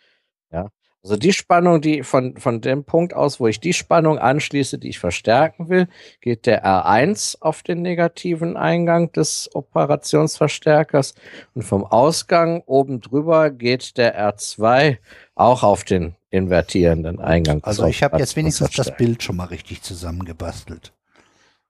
Also 1.02 1.16
die 1.16 1.32
Spannung, 1.32 1.80
die 1.80 2.02
von, 2.02 2.36
von 2.36 2.60
dem 2.60 2.84
Punkt 2.84 3.14
aus, 3.14 3.40
wo 3.40 3.46
ich 3.46 3.58
die 3.58 3.72
Spannung 3.72 4.18
anschließe, 4.18 4.78
die 4.78 4.90
ich 4.90 4.98
verstärken 4.98 5.70
will, 5.70 5.88
geht 6.20 6.44
der 6.44 6.62
R1 6.64 7.40
auf 7.40 7.62
den 7.62 7.80
negativen 7.80 8.58
Eingang 8.58 9.10
des 9.12 9.48
Operationsverstärkers 9.54 11.14
und 11.54 11.62
vom 11.62 11.84
Ausgang 11.84 12.62
oben 12.66 13.00
drüber 13.00 13.50
geht 13.50 13.96
der 13.96 14.20
R2 14.20 14.98
auch 15.34 15.62
auf 15.62 15.84
den 15.84 16.16
invertierenden 16.28 17.18
Eingang. 17.18 17.64
Also 17.64 17.86
ich 17.86 18.02
habe 18.02 18.18
jetzt 18.18 18.36
wenigstens 18.36 18.72
das 18.72 18.94
Bild 18.94 19.22
schon 19.22 19.36
mal 19.36 19.44
richtig 19.44 19.80
zusammengebastelt. 19.80 20.92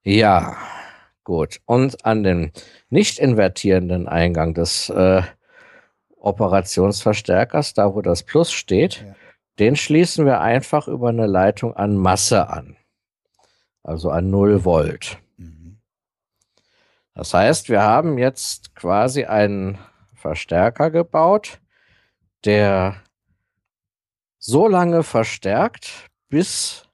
Ja, 0.03 0.57
gut. 1.23 1.61
Und 1.65 2.05
an 2.05 2.23
den 2.23 2.51
nicht 2.89 3.17
invertierenden 3.17 4.09
Eingang 4.09 4.53
des 4.53 4.89
äh, 4.89 5.21
Operationsverstärkers, 6.17 7.73
da 7.73 7.95
wo 7.95 8.01
das 8.01 8.23
Plus 8.23 8.51
steht, 8.51 9.05
ja. 9.07 9.15
Den 9.61 9.75
schließen 9.75 10.25
wir 10.25 10.41
einfach 10.41 10.87
über 10.87 11.09
eine 11.09 11.27
Leitung 11.27 11.75
an 11.75 11.95
Masse 11.95 12.49
an. 12.49 12.77
Also 13.83 14.09
an 14.09 14.31
0 14.31 14.65
Volt. 14.65 15.19
Mhm. 15.37 15.79
Das 17.13 17.35
heißt, 17.35 17.69
wir 17.69 17.83
haben 17.83 18.17
jetzt 18.17 18.73
quasi 18.73 19.25
einen 19.25 19.77
Verstärker 20.15 20.89
gebaut, 20.89 21.61
der 22.43 23.03
so 24.39 24.67
lange 24.67 25.03
verstärkt, 25.03 26.09
bis 26.29 26.89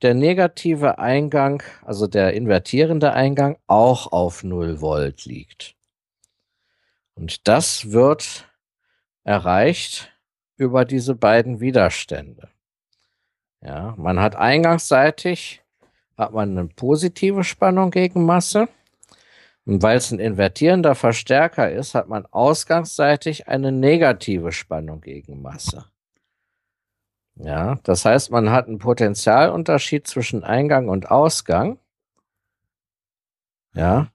der 0.00 0.14
negative 0.14 0.98
Eingang, 0.98 1.62
also 1.84 2.06
der 2.06 2.32
invertierende 2.32 3.12
Eingang, 3.12 3.58
auch 3.66 4.10
auf 4.10 4.42
0 4.42 4.80
Volt 4.80 5.26
liegt. 5.26 5.76
Und 7.12 7.46
das 7.46 7.92
wird 7.92 8.50
erreicht 9.22 10.15
über 10.56 10.84
diese 10.84 11.14
beiden 11.14 11.60
Widerstände. 11.60 12.48
Ja, 13.60 13.94
man 13.96 14.20
hat 14.20 14.36
eingangsseitig 14.36 15.62
hat 16.16 16.32
man 16.32 16.56
eine 16.56 16.68
positive 16.68 17.44
Spannung 17.44 17.90
gegen 17.90 18.24
Masse. 18.24 18.68
Und 19.64 19.82
weil 19.82 19.96
es 19.96 20.12
ein 20.12 20.20
invertierender 20.20 20.94
Verstärker 20.94 21.70
ist, 21.70 21.94
hat 21.94 22.08
man 22.08 22.24
ausgangsseitig 22.26 23.48
eine 23.48 23.72
negative 23.72 24.52
Spannung 24.52 25.00
gegen 25.00 25.42
Masse. 25.42 25.86
Ja, 27.34 27.74
das 27.82 28.04
heißt, 28.04 28.30
man 28.30 28.50
hat 28.50 28.66
einen 28.66 28.78
Potentialunterschied 28.78 30.06
zwischen 30.06 30.42
Eingang 30.44 30.88
und 30.88 31.10
Ausgang. 31.10 31.78
Ja, 33.74 34.08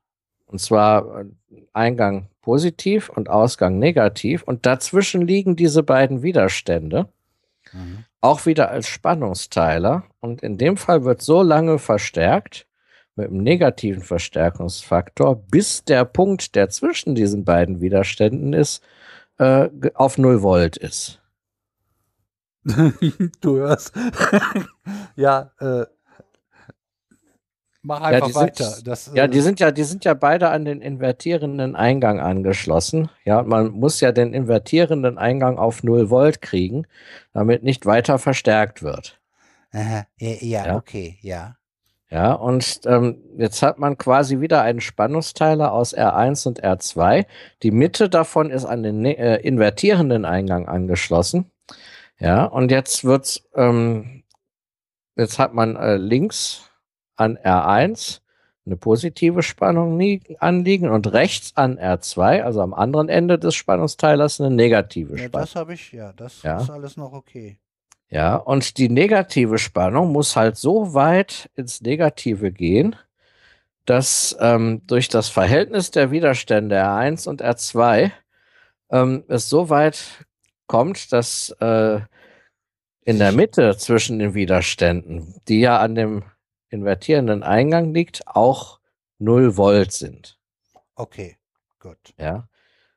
und 0.48 0.60
zwar 0.60 1.22
äh, 1.22 1.26
Eingang 1.72 2.31
positiv 2.42 3.10
und 3.10 3.30
Ausgang 3.30 3.80
negativ. 3.80 4.44
Und 4.44 4.66
dazwischen 4.66 5.22
liegen 5.22 5.56
diese 5.56 5.84
beiden 5.84 6.24
Widerstände. 6.24 7.08
Mhm. 7.72 8.06
Auch 8.20 8.46
wieder 8.46 8.70
als 8.70 8.88
Spannungsteiler. 8.88 10.04
Und 10.20 10.44
in 10.44 10.58
dem 10.58 10.78
Fall 10.78 11.04
wird 11.04 11.22
so 11.22 11.42
lange 11.42 11.80
verstärkt 11.80 12.68
mit 13.16 13.30
einem 13.30 13.44
negativen 13.44 14.04
Verstärkungsfaktor, 14.04 15.36
bis 15.36 15.84
der 15.84 16.06
Punkt, 16.06 16.56
der 16.56 16.70
zwischen 16.70 17.16
diesen 17.16 17.44
beiden 17.44 17.82
Widerständen 17.82 18.54
ist, 18.54 18.84
äh, 19.38 19.70
auf 19.94 20.18
0 20.18 20.42
Volt 20.42 20.78
ist. 20.78 21.22
du 23.42 23.58
hörst. 23.58 23.94
ja, 25.16 25.52
äh, 25.60 25.86
Mach 27.84 28.02
einfach 28.02 28.30
ja, 28.30 28.36
weiter. 28.36 28.64
Sind, 28.66 28.88
das, 28.88 29.12
ja, 29.14 29.28
die 29.28 29.40
äh, 29.40 29.42
sind 29.42 29.60
ja, 29.60 29.72
die 29.72 29.84
sind 29.84 30.06
ja 30.06 30.14
beide 30.14 30.50
an 30.50 30.66
den 30.66 30.82
invertierenden 30.82 31.76
Eingang 31.76 32.20
angeschlossen. 32.20 33.10
Ja, 33.26 33.42
man 33.42 33.72
muss 33.72 34.00
ja 34.02 34.12
den 34.12 34.34
invertierenden 34.34 35.18
Eingang 35.18 35.58
auf 35.58 35.84
0 35.84 36.10
Volt 36.10 36.42
kriegen, 36.42 36.86
damit 37.34 37.64
nicht 37.64 37.86
weiter 37.86 38.20
verstärkt 38.20 38.84
wird. 38.84 39.20
Aha, 39.74 40.06
ja, 40.18 40.36
ja, 40.42 40.76
okay, 40.76 41.18
ja. 41.22 41.56
Ja, 42.12 42.34
und 42.34 42.82
ähm, 42.86 43.24
jetzt 43.38 43.64
hat 43.64 43.80
man 43.80 43.98
quasi 43.98 44.42
wieder 44.42 44.62
einen 44.62 44.82
Spannungsteiler 44.82 45.72
aus 45.72 45.96
R1 45.98 46.46
und 46.46 46.62
R2. 46.62 47.26
Die 47.64 47.72
Mitte 47.72 48.10
davon 48.10 48.50
ist 48.52 48.66
an 48.66 48.84
den 48.84 49.06
äh, 49.06 49.38
invertierenden 49.38 50.26
Eingang 50.26 50.68
angeschlossen. 50.68 51.50
Ja, 52.20 52.44
und 52.44 52.70
jetzt 52.70 53.06
wird's, 53.06 53.48
ähm, 53.56 54.24
jetzt 55.16 55.40
hat 55.40 55.54
man 55.54 55.78
äh, 55.78 55.96
links 55.96 56.70
an 57.22 57.38
R1 57.38 58.20
eine 58.66 58.78
positive 58.78 59.42
Spannung 59.42 60.00
anliegen 60.40 60.90
und 60.90 61.12
rechts 61.14 61.54
an 61.56 61.80
R2, 61.80 62.42
also 62.42 62.62
am 62.62 62.74
anderen 62.74 63.10
Ende 63.10 63.40
des 63.40 63.56
Spannungsteilers, 63.56 64.40
eine 64.40 64.54
negative 64.54 65.18
ja, 65.18 65.26
Spannung. 65.26 65.46
Das 65.46 65.56
habe 65.56 65.74
ich, 65.74 65.92
ja, 65.92 66.14
das 66.14 66.44
ja. 66.44 66.60
ist 66.62 66.70
alles 66.70 66.98
noch 66.98 67.14
okay. 67.14 67.58
Ja, 68.10 68.36
und 68.36 68.78
die 68.78 68.90
negative 68.90 69.58
Spannung 69.58 70.12
muss 70.12 70.36
halt 70.36 70.58
so 70.58 70.94
weit 70.94 71.50
ins 71.56 71.82
Negative 71.82 72.52
gehen, 72.52 72.96
dass 73.86 74.36
ähm, 74.40 74.82
durch 74.86 75.08
das 75.10 75.30
Verhältnis 75.30 75.92
der 75.92 76.12
Widerstände 76.12 76.76
R1 76.84 77.28
und 77.28 77.44
R2 77.44 78.12
ähm, 78.92 79.24
es 79.28 79.50
so 79.50 79.70
weit 79.70 80.26
kommt, 80.68 81.12
dass 81.14 81.50
äh, 81.62 82.00
in 83.04 83.18
der 83.18 83.32
Mitte 83.32 83.76
zwischen 83.78 84.20
den 84.20 84.34
Widerständen, 84.36 85.34
die 85.48 85.62
ja 85.62 85.80
an 85.80 85.96
dem 85.96 86.24
invertierenden 86.72 87.44
Eingang 87.44 87.94
liegt, 87.94 88.28
auch 88.28 88.80
0 89.20 89.58
Volt 89.58 89.92
sind. 89.92 90.40
Okay, 90.96 91.38
gut. 91.80 92.14
Ja. 92.18 92.48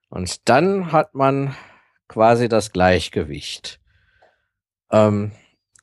Und 0.08 0.49
dann 0.49 0.92
hat 0.92 1.15
man 1.15 1.55
quasi 2.08 2.49
das 2.49 2.73
Gleichgewicht. 2.73 3.81
Ähm, 4.90 5.33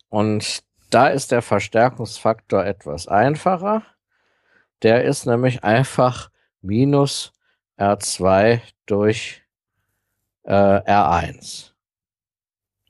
und 0.09 0.63
da 0.89 1.07
ist 1.07 1.31
der 1.31 1.41
Verstärkungsfaktor 1.41 2.65
etwas 2.65 3.07
einfacher. 3.07 3.83
Der 4.81 5.03
ist 5.03 5.25
nämlich 5.25 5.63
einfach 5.63 6.31
minus 6.61 7.33
R2 7.77 8.61
durch 8.85 9.43
äh, 10.43 10.53
R1. 10.53 11.71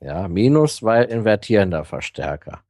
Ja, 0.00 0.26
minus, 0.26 0.82
weil 0.82 1.04
invertierender 1.04 1.84
Verstärker. 1.84 2.64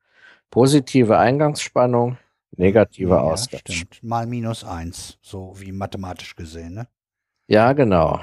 Positive 0.53 1.19
Eingangsspannung, 1.19 2.19
negative 2.59 3.15
ja, 3.15 3.21
Ausgangsspannung. 3.21 3.89
Mal 4.03 4.27
minus 4.27 4.65
eins, 4.65 5.19
so 5.23 5.55
wie 5.59 5.73
mathematisch 5.73 6.37
gesehen, 6.37 6.75
ne? 6.75 6.89
Ja, 7.47 7.73
genau. 7.73 8.21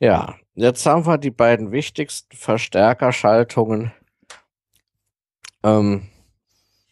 Ja, 0.00 0.34
jetzt 0.54 0.84
haben 0.86 1.06
wir 1.06 1.18
die 1.18 1.30
beiden 1.30 1.70
wichtigsten 1.70 2.36
Verstärkerschaltungen. 2.36 3.92
Ähm, 5.62 6.08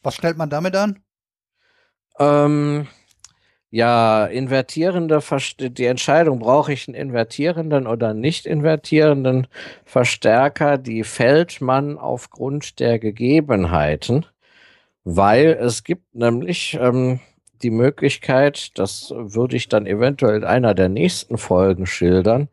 Was 0.05 0.15
stellt 0.15 0.37
man 0.37 0.51
damit 0.51 0.77
an? 0.77 1.03
Ähm, 2.21 2.87
ja, 3.71 4.25
invertierende, 4.27 5.21
die 5.59 5.85
Entscheidung, 5.85 6.39
brauche 6.39 6.73
ich 6.73 6.89
einen 6.89 6.95
invertierenden 6.95 7.87
oder 7.87 8.15
nicht 8.15 8.47
invertierenden 8.47 9.47
Verstärker, 9.85 10.79
die 10.79 11.05
fällt 11.05 11.61
man 11.61 11.99
aufgrund 11.99 12.81
der 12.81 12.99
Gegebenheiten, 12.99 14.25
weil 15.05 15.59
es 15.61 15.85
gibt 15.85 16.15
nämlich 16.15 16.79
ähm, 16.81 17.21
die 17.63 17.71
Möglichkeit, 17.71 18.79
das 18.79 19.13
würde 19.15 19.57
ich 19.57 19.69
dann 19.69 19.87
eventuell 19.87 20.37
in 20.37 20.45
einer 20.45 20.75
der 20.75 20.89
nächsten 20.89 21.37
Folgen 21.37 21.87
schildern, 21.87 22.49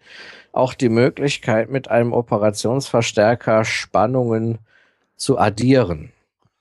auch 0.51 0.73
die 0.73 0.89
Möglichkeit, 0.89 1.69
mit 1.69 1.89
einem 1.89 2.11
Operationsverstärker 2.11 3.63
Spannungen 3.65 4.59
zu 5.15 5.37
addieren. 5.37 6.11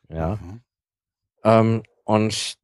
Ja. 0.09 0.39
Mhm. 0.41 0.61
Ähm, 1.45 1.83
und 2.05 2.59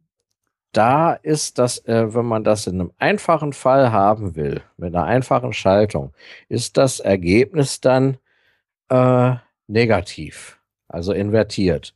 da 0.72 1.14
ist 1.14 1.58
das, 1.58 1.84
äh, 1.86 2.14
wenn 2.14 2.26
man 2.26 2.44
das 2.44 2.66
in 2.66 2.80
einem 2.80 2.92
einfachen 2.98 3.52
Fall 3.52 3.92
haben 3.92 4.36
will, 4.36 4.62
mit 4.76 4.94
einer 4.94 5.04
einfachen 5.04 5.52
Schaltung, 5.52 6.12
ist 6.48 6.76
das 6.76 7.00
Ergebnis 7.00 7.80
dann 7.80 8.18
äh, 8.88 9.34
negativ, 9.66 10.58
also 10.88 11.12
invertiert. 11.12 11.94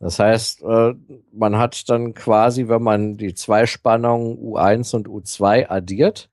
Das 0.00 0.18
heißt, 0.18 0.62
äh, 0.62 0.94
man 1.32 1.56
hat 1.58 1.88
dann 1.88 2.14
quasi, 2.14 2.68
wenn 2.68 2.82
man 2.82 3.16
die 3.16 3.34
zwei 3.34 3.66
Spannungen 3.66 4.36
U1 4.38 4.94
und 4.94 5.08
U2 5.08 5.68
addiert, 5.70 6.30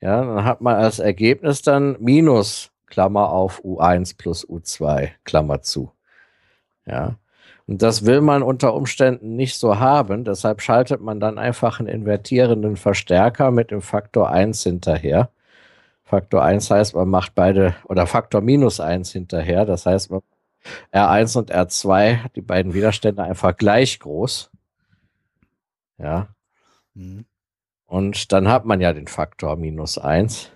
ja, 0.00 0.24
dann 0.24 0.44
hat 0.44 0.60
man 0.60 0.76
als 0.76 0.98
Ergebnis 0.98 1.62
dann 1.62 1.96
Minus, 2.00 2.70
Klammer 2.86 3.30
auf 3.30 3.62
U1 3.64 4.16
plus 4.16 4.46
U2, 4.46 5.10
Klammer 5.24 5.62
zu. 5.62 5.92
Ja. 6.86 7.16
Und 7.66 7.80
das 7.80 8.04
will 8.04 8.20
man 8.20 8.42
unter 8.42 8.74
Umständen 8.74 9.36
nicht 9.36 9.56
so 9.56 9.78
haben. 9.78 10.24
Deshalb 10.24 10.60
schaltet 10.60 11.00
man 11.00 11.18
dann 11.18 11.38
einfach 11.38 11.80
einen 11.80 11.88
invertierenden 11.88 12.76
Verstärker 12.76 13.50
mit 13.50 13.70
dem 13.70 13.80
Faktor 13.80 14.30
1 14.30 14.62
hinterher. 14.62 15.30
Faktor 16.04 16.44
1 16.44 16.70
heißt, 16.70 16.94
man 16.94 17.08
macht 17.08 17.34
beide 17.34 17.74
oder 17.84 18.06
Faktor 18.06 18.42
minus 18.42 18.80
1 18.80 19.12
hinterher. 19.12 19.64
Das 19.64 19.86
heißt, 19.86 20.10
man 20.10 20.20
R1 20.92 21.38
und 21.38 21.54
R2, 21.54 22.30
die 22.34 22.40
beiden 22.40 22.74
Widerstände 22.74 23.22
einfach 23.22 23.56
gleich 23.56 23.98
groß. 24.00 24.50
Ja. 25.98 26.28
Mhm. 26.94 27.24
Und 27.86 28.32
dann 28.32 28.48
hat 28.48 28.64
man 28.64 28.80
ja 28.80 28.92
den 28.92 29.06
Faktor 29.06 29.56
minus 29.56 29.98
1. 29.98 30.50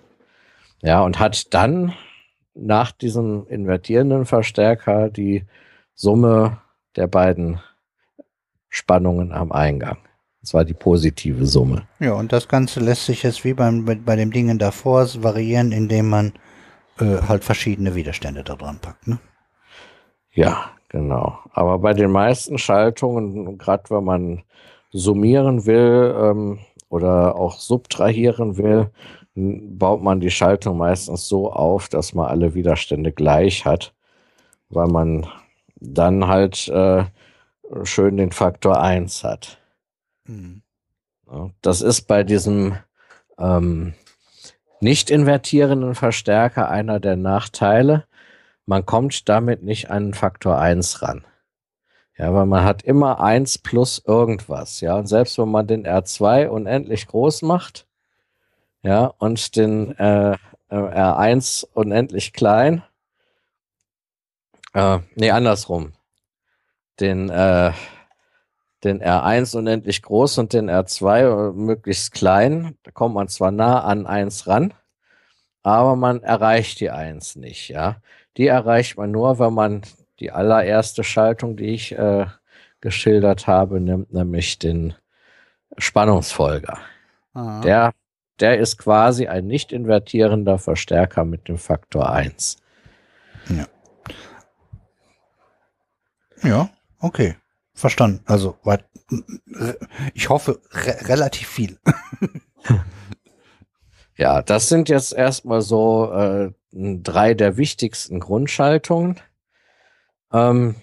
Ja, 0.81 1.01
und 1.01 1.19
hat 1.19 1.53
dann 1.53 1.93
nach 2.53 2.91
diesem 2.91 3.45
invertierenden 3.47 4.25
Verstärker 4.25 5.09
die 5.09 5.45
Summe 5.93 6.61
der 6.95 7.07
beiden 7.07 7.59
Spannungen 8.69 9.31
am 9.31 9.51
Eingang. 9.51 9.97
Das 10.41 10.53
war 10.53 10.63
die 10.63 10.73
positive 10.73 11.45
Summe. 11.45 11.83
Ja, 11.99 12.13
und 12.13 12.31
das 12.31 12.47
Ganze 12.47 12.79
lässt 12.79 13.05
sich 13.05 13.23
jetzt 13.23 13.43
wie 13.43 13.53
beim, 13.53 13.85
bei 13.85 14.15
dem 14.15 14.31
Dingen 14.31 14.57
davor 14.57 15.07
variieren, 15.21 15.71
indem 15.71 16.09
man 16.09 16.33
äh, 16.99 17.21
halt 17.27 17.43
verschiedene 17.43 17.95
Widerstände 17.95 18.43
da 18.43 18.55
dran 18.55 18.79
packt. 18.79 19.07
Ne? 19.07 19.19
Ja, 20.31 20.71
genau. 20.87 21.39
Aber 21.51 21.79
bei 21.79 21.93
den 21.93 22.11
meisten 22.11 22.57
Schaltungen, 22.57 23.57
gerade 23.57 23.89
wenn 23.89 24.03
man 24.03 24.43
summieren 24.91 25.65
will 25.65 26.15
ähm, 26.17 26.59
oder 26.89 27.35
auch 27.35 27.59
subtrahieren 27.59 28.57
will, 28.57 28.91
baut 29.35 30.01
man 30.01 30.19
die 30.19 30.31
Schaltung 30.31 30.77
meistens 30.77 31.27
so 31.27 31.51
auf, 31.51 31.89
dass 31.89 32.13
man 32.13 32.27
alle 32.27 32.53
Widerstände 32.53 33.11
gleich 33.11 33.65
hat, 33.65 33.93
weil 34.69 34.87
man 34.87 35.27
dann 35.79 36.27
halt 36.27 36.67
äh, 36.67 37.05
schön 37.83 38.17
den 38.17 38.31
Faktor 38.31 38.81
1 38.81 39.23
hat. 39.23 39.57
Mhm. 40.25 40.61
das 41.61 41.81
ist 41.81 42.03
bei 42.03 42.23
diesem 42.23 42.77
ähm, 43.39 43.93
nicht 44.79 45.09
invertierenden 45.09 45.95
Verstärker 45.95 46.69
einer 46.69 46.99
der 46.99 47.15
Nachteile. 47.15 48.05
Man 48.65 48.85
kommt 48.85 49.27
damit 49.27 49.63
nicht 49.63 49.89
an 49.89 50.13
Faktor 50.13 50.59
1 50.59 51.01
ran. 51.01 51.25
Ja, 52.17 52.33
weil 52.33 52.45
man 52.45 52.63
hat 52.63 52.83
immer 52.83 53.21
1 53.21 53.59
plus 53.59 54.03
irgendwas. 54.05 54.81
Ja, 54.81 54.97
und 54.97 55.07
selbst 55.07 55.37
wenn 55.37 55.49
man 55.49 55.67
den 55.67 55.87
R2 55.87 56.47
unendlich 56.47 57.07
groß 57.07 57.43
macht, 57.43 57.87
ja, 58.83 59.13
und 59.17 59.55
den 59.55 59.97
äh, 59.97 60.33
äh 60.33 60.37
R1 60.69 61.65
unendlich 61.73 62.33
klein, 62.33 62.83
äh, 64.73 64.99
nee, 65.15 65.31
andersrum. 65.31 65.93
den, 66.99 67.29
äh, 67.29 67.71
den 68.83 69.01
R1 69.01 69.57
unendlich 69.57 70.01
groß 70.01 70.37
und 70.37 70.53
den 70.53 70.69
R2 70.69 71.53
möglichst 71.53 72.13
klein. 72.13 72.77
Da 72.83 72.91
kommt 72.91 73.15
man 73.15 73.27
zwar 73.27 73.51
nah 73.51 73.81
an 73.83 74.05
1 74.05 74.47
ran, 74.47 74.73
aber 75.63 75.95
man 75.95 76.23
erreicht 76.23 76.79
die 76.79 76.91
1 76.91 77.35
nicht, 77.35 77.69
ja. 77.69 77.97
Die 78.37 78.47
erreicht 78.47 78.97
man 78.97 79.11
nur, 79.11 79.39
wenn 79.39 79.53
man 79.53 79.81
die 80.19 80.31
allererste 80.31 81.03
Schaltung, 81.03 81.57
die 81.57 81.73
ich 81.73 81.91
äh, 81.93 82.25
geschildert 82.81 83.47
habe, 83.47 83.79
nimmt 83.79 84.13
nämlich 84.13 84.59
den 84.59 84.93
Spannungsfolger. 85.77 86.77
Aha. 87.33 87.61
Der, 87.61 87.93
der 88.39 88.59
ist 88.59 88.77
quasi 88.77 89.27
ein 89.27 89.47
nicht 89.47 89.71
invertierender 89.71 90.57
Verstärker 90.57 91.25
mit 91.25 91.47
dem 91.47 91.57
Faktor 91.57 92.09
1. 92.11 92.57
Ja. 93.49 93.65
Ja, 96.43 96.69
okay. 96.99 97.35
Verstanden. 97.73 98.21
Also, 98.25 98.57
ich 100.13 100.29
hoffe, 100.29 100.59
re 100.71 101.07
relativ 101.07 101.47
viel. 101.47 101.79
ja, 104.17 104.41
das 104.41 104.67
sind 104.67 104.89
jetzt 104.89 105.13
erstmal 105.13 105.61
so 105.61 106.11
äh, 106.11 106.51
drei 106.71 107.33
der 107.33 107.57
wichtigsten 107.57 108.19
Grundschaltungen. 108.19 109.19
Ähm, 110.33 110.75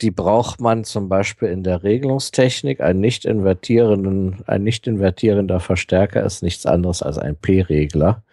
die 0.00 0.10
braucht 0.10 0.60
man 0.60 0.82
zum 0.82 1.08
Beispiel 1.08 1.48
in 1.48 1.62
der 1.62 1.84
Regelungstechnik. 1.84 2.80
Ein 2.80 2.98
nicht 2.98 3.24
invertierenden, 3.24 4.42
ein 4.48 4.64
nicht 4.64 4.88
invertierender 4.88 5.60
Verstärker 5.60 6.24
ist 6.24 6.42
nichts 6.42 6.66
anderes 6.66 7.02
als 7.02 7.18
ein 7.18 7.36
P-Regler. 7.36 8.24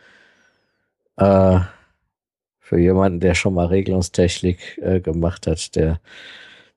Äh, 1.17 1.59
für 2.69 2.77
jemanden, 2.77 3.19
der 3.19 3.33
schon 3.33 3.55
mal 3.55 3.65
Regelungstechnik 3.65 4.77
äh, 4.77 4.99
gemacht 4.99 5.47
hat, 5.47 5.75
der, 5.75 5.99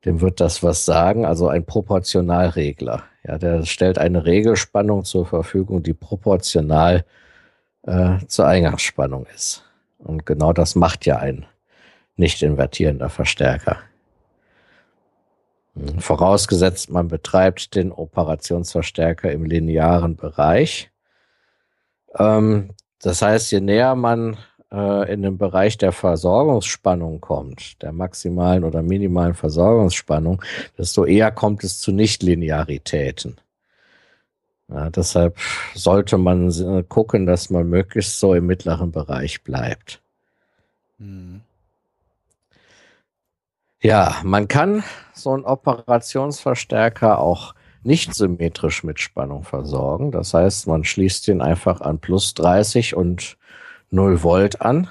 dem 0.06 0.22
wird 0.22 0.40
das 0.40 0.62
was 0.62 0.86
sagen. 0.86 1.26
Also 1.26 1.48
ein 1.48 1.66
Proportionalregler. 1.66 3.02
Ja, 3.24 3.36
der 3.36 3.66
stellt 3.66 3.98
eine 3.98 4.24
Regelspannung 4.24 5.04
zur 5.04 5.26
Verfügung, 5.26 5.82
die 5.82 5.92
proportional 5.92 7.04
äh, 7.82 8.16
zur 8.26 8.46
Eingangsspannung 8.46 9.26
ist. 9.34 9.64
Und 9.98 10.24
genau 10.24 10.54
das 10.54 10.76
macht 10.76 11.04
ja 11.04 11.18
ein 11.18 11.44
nicht 12.16 12.42
invertierender 12.42 13.10
Verstärker. 13.10 13.76
Vorausgesetzt, 15.98 16.88
man 16.88 17.08
betreibt 17.08 17.74
den 17.74 17.92
Operationsverstärker 17.92 19.30
im 19.30 19.44
linearen 19.44 20.16
Bereich. 20.16 20.90
Ähm, 22.18 22.70
das 23.02 23.20
heißt, 23.20 23.52
je 23.52 23.60
näher 23.60 23.94
man 23.94 24.38
äh, 24.72 25.12
in 25.12 25.22
den 25.22 25.38
Bereich 25.38 25.78
der 25.78 25.92
Versorgungsspannung 25.92 27.21
kommt, 27.21 27.81
der 27.83 27.92
maximalen 27.92 28.65
oder 28.65 28.83
minimalen 28.83 29.35
Versorgungsspannung, 29.35 30.42
desto 30.78 31.05
eher 31.05 31.31
kommt 31.31 31.62
es 31.65 31.81
zu 31.81 31.92
Nichtlinearitäten. 31.92 33.37
Ja, 34.69 34.88
deshalb 34.88 35.37
sollte 35.74 36.17
man 36.17 36.51
gucken, 36.88 37.26
dass 37.26 37.51
man 37.51 37.69
möglichst 37.69 38.19
so 38.19 38.33
im 38.35 38.47
mittleren 38.47 38.90
Bereich 38.90 39.42
bleibt. 39.42 40.01
Mhm. 40.99 41.42
Ja, 43.83 44.17
man 44.22 44.47
kann 44.47 44.85
so 45.12 45.33
einen 45.33 45.44
Operationsverstärker 45.44 47.19
auch 47.19 47.55
nicht 47.83 48.15
symmetrisch 48.15 48.85
mit 48.85 49.01
Spannung 49.01 49.42
versorgen. 49.42 50.12
Das 50.12 50.35
heißt, 50.35 50.69
man 50.69 50.85
schließt 50.85 51.26
ihn 51.26 51.42
einfach 51.42 51.81
an 51.81 51.99
plus 51.99 52.33
30 52.35 52.94
und 52.94 53.37
0 53.92 54.22
Volt 54.22 54.62
an, 54.62 54.88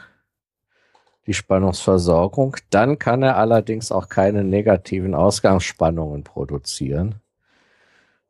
die 1.26 1.34
Spannungsversorgung. 1.34 2.56
Dann 2.70 3.00
kann 3.00 3.24
er 3.24 3.36
allerdings 3.36 3.92
auch 3.92 4.10
keine 4.10 4.44
negativen 4.44 5.16
Ausgangsspannungen 5.16 6.24
produzieren. 6.24 7.16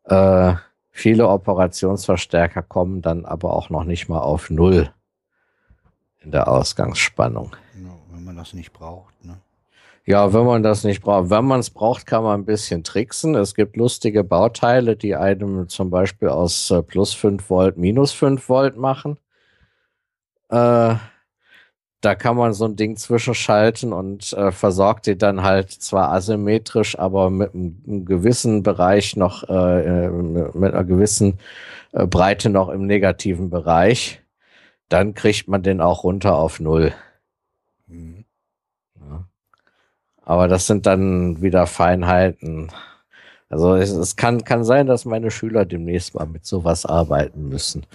Äh, 0.05 0.53
viele 0.89 1.27
Operationsverstärker 1.27 2.61
kommen 2.61 3.01
dann 3.01 3.25
aber 3.25 3.53
auch 3.53 3.69
noch 3.69 3.83
nicht 3.83 4.07
mal 4.07 4.21
auf 4.21 4.49
0 4.49 4.89
in 6.21 6.31
der 6.31 6.47
Ausgangsspannung. 6.47 7.55
Wenn 8.13 8.23
man 8.23 8.37
das 8.37 8.53
nicht 8.53 8.71
braucht. 8.71 9.25
Ne? 9.25 9.37
Ja, 10.05 10.33
wenn 10.33 10.45
man 10.45 10.63
das 10.63 10.83
nicht 10.85 11.01
braucht. 11.01 11.29
Wenn 11.29 11.45
man 11.45 11.59
es 11.59 11.69
braucht, 11.69 12.05
kann 12.05 12.23
man 12.23 12.39
ein 12.39 12.45
bisschen 12.45 12.83
tricksen. 12.83 13.35
Es 13.35 13.55
gibt 13.55 13.75
lustige 13.75 14.23
Bauteile, 14.23 14.95
die 14.95 15.15
einem 15.15 15.67
zum 15.67 15.89
Beispiel 15.89 16.29
aus 16.29 16.71
äh, 16.71 16.81
plus 16.81 17.13
5 17.13 17.49
Volt 17.49 17.77
minus 17.77 18.13
5 18.13 18.47
Volt 18.47 18.77
machen. 18.77 19.17
Äh, 20.51 20.95
da 22.01 22.15
kann 22.15 22.35
man 22.35 22.53
so 22.53 22.65
ein 22.65 22.75
Ding 22.75 22.97
zwischenschalten 22.97 23.93
und 23.93 24.33
äh, 24.33 24.51
versorgt 24.51 25.05
die 25.05 25.17
dann 25.17 25.43
halt 25.43 25.71
zwar 25.71 26.11
asymmetrisch, 26.11 26.97
aber 26.97 27.29
mit 27.29 27.53
einem 27.53 28.05
gewissen 28.05 28.63
Bereich 28.63 29.15
noch, 29.15 29.47
äh, 29.47 30.05
äh 30.05 30.09
mit 30.09 30.73
einer 30.73 30.83
gewissen 30.83 31.39
äh, 31.91 32.07
Breite 32.07 32.49
noch 32.49 32.69
im 32.69 32.87
negativen 32.87 33.49
Bereich. 33.49 34.21
Dann 34.89 35.13
kriegt 35.13 35.47
man 35.47 35.63
den 35.63 35.79
auch 35.79 36.03
runter 36.03 36.35
auf 36.35 36.59
Null. 36.59 36.93
Mhm. 37.87 38.25
Aber 40.23 40.47
das 40.47 40.67
sind 40.67 40.85
dann 40.85 41.41
wieder 41.41 41.67
Feinheiten. 41.67 42.71
Also 43.49 43.75
es, 43.75 43.91
es, 43.91 44.15
kann, 44.15 44.43
kann 44.43 44.63
sein, 44.63 44.87
dass 44.87 45.05
meine 45.05 45.29
Schüler 45.29 45.65
demnächst 45.65 46.15
mal 46.15 46.25
mit 46.25 46.45
sowas 46.45 46.85
arbeiten 46.85 47.49
müssen. 47.49 47.85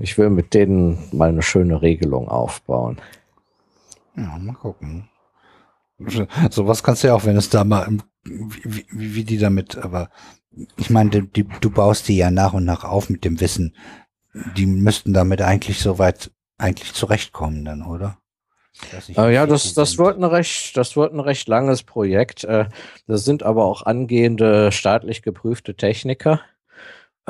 Ich 0.00 0.16
will 0.18 0.30
mit 0.30 0.54
denen 0.54 0.98
mal 1.12 1.28
eine 1.28 1.42
schöne 1.42 1.82
Regelung 1.82 2.28
aufbauen. 2.28 2.98
Ja, 4.16 4.38
mal 4.38 4.54
gucken. 4.54 5.08
Sowas 6.50 6.82
kannst 6.82 7.04
du 7.04 7.08
ja 7.08 7.14
auch, 7.14 7.26
wenn 7.26 7.36
es 7.36 7.50
da 7.50 7.64
mal, 7.64 7.86
wie, 8.24 8.86
wie, 8.90 9.14
wie 9.14 9.24
die 9.24 9.38
damit, 9.38 9.76
aber 9.76 10.10
ich 10.76 10.90
meine, 10.90 11.10
die, 11.10 11.44
du 11.44 11.70
baust 11.70 12.08
die 12.08 12.16
ja 12.16 12.30
nach 12.30 12.54
und 12.54 12.64
nach 12.64 12.84
auf 12.84 13.10
mit 13.10 13.24
dem 13.24 13.40
Wissen. 13.40 13.76
Die 14.56 14.66
müssten 14.66 15.12
damit 15.12 15.42
eigentlich 15.42 15.80
soweit 15.80 16.30
eigentlich 16.56 16.94
zurechtkommen 16.94 17.64
dann, 17.64 17.82
oder? 17.82 18.18
Äh, 19.16 19.34
ja, 19.34 19.46
das, 19.46 19.74
das 19.74 19.98
wird 19.98 20.16
ein 20.16 20.24
recht, 20.24 20.76
das 20.76 20.96
wird 20.96 21.12
ein 21.12 21.20
recht 21.20 21.48
langes 21.48 21.82
Projekt. 21.82 22.44
Äh, 22.44 22.66
das 23.06 23.24
sind 23.24 23.42
aber 23.42 23.64
auch 23.64 23.82
angehende 23.82 24.72
staatlich 24.72 25.22
geprüfte 25.22 25.74
Techniker, 25.74 26.40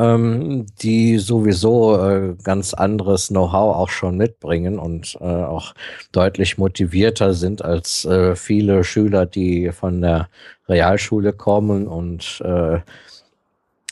ähm, 0.01 0.67
die 0.81 1.19
sowieso 1.19 1.99
äh, 1.99 2.35
ganz 2.43 2.73
anderes 2.73 3.29
Know-how 3.29 3.77
auch 3.77 3.91
schon 3.91 4.17
mitbringen 4.17 4.79
und 4.79 5.19
äh, 5.21 5.25
auch 5.25 5.75
deutlich 6.13 6.57
motivierter 6.57 7.35
sind 7.35 7.63
als 7.63 8.07
äh, 8.07 8.35
viele 8.35 8.83
Schüler, 8.83 9.27
die 9.27 9.73
von 9.73 10.01
der 10.01 10.29
Realschule 10.69 11.35
kommen 11.35 11.87
und 11.87 12.41
äh, 12.43 12.81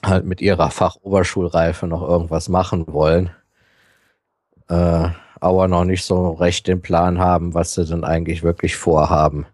halt 0.03 0.25
mit 0.25 0.41
ihrer 0.41 0.71
Fachoberschulreife 0.71 1.87
noch 1.87 2.03
irgendwas 2.03 2.49
machen 2.49 2.87
wollen. 2.87 3.31
Äh, 4.69 5.09
aber 5.41 5.69
noch 5.69 5.85
nicht 5.85 6.05
so 6.05 6.31
recht 6.31 6.67
den 6.67 6.81
Plan 6.81 7.19
haben, 7.19 7.53
was 7.53 7.75
sie 7.75 7.85
denn 7.85 8.05
eigentlich 8.05 8.43
wirklich 8.43 8.77
vorhaben, 8.77 9.47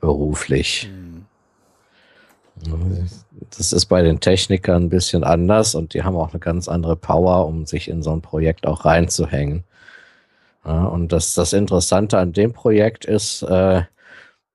beruflich. 0.00 0.90
Mhm. 0.92 1.26
Das 3.50 3.72
ist 3.72 3.86
bei 3.86 4.02
den 4.02 4.20
Technikern 4.20 4.84
ein 4.84 4.88
bisschen 4.88 5.24
anders 5.24 5.74
und 5.74 5.94
die 5.94 6.02
haben 6.02 6.16
auch 6.16 6.30
eine 6.30 6.40
ganz 6.40 6.68
andere 6.68 6.96
Power, 6.96 7.46
um 7.46 7.66
sich 7.66 7.88
in 7.88 8.02
so 8.02 8.12
ein 8.12 8.22
Projekt 8.22 8.66
auch 8.66 8.84
reinzuhängen. 8.84 9.64
Ja, 10.64 10.84
und 10.84 11.12
das, 11.12 11.34
das 11.34 11.52
Interessante 11.52 12.18
an 12.18 12.32
dem 12.32 12.52
Projekt 12.52 13.04
ist, 13.04 13.42
äh, 13.42 13.82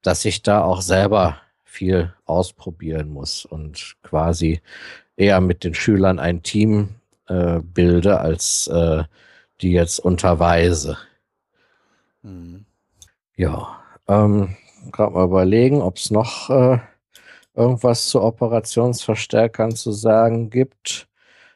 dass 0.02 0.26
ich 0.26 0.42
da 0.42 0.64
auch 0.64 0.82
selber 0.82 1.38
viel 1.66 2.14
ausprobieren 2.26 3.10
muss 3.10 3.46
und 3.46 3.98
quasi 4.04 4.62
eher 5.18 5.42
mit 5.42 5.64
den 5.64 5.74
Schülern 5.74 6.18
ein 6.20 6.44
Team 6.44 6.96
äh, 7.28 7.60
bilde, 7.60 8.20
als 8.20 8.68
äh, 8.68 9.04
die 9.62 9.72
jetzt 9.72 10.00
unterweise. 10.00 10.98
Mhm. 12.22 12.66
Ja, 13.36 13.80
ähm, 14.08 14.56
gerade 14.92 15.14
mal 15.14 15.26
überlegen, 15.26 15.82
ob 15.82 15.98
es 15.98 16.10
noch 16.10 16.50
äh, 16.50 16.80
irgendwas 17.58 18.08
zu 18.08 18.22
Operationsverstärkern 18.22 19.76
zu 19.76 19.92
sagen 19.92 20.50
gibt. 20.50 21.08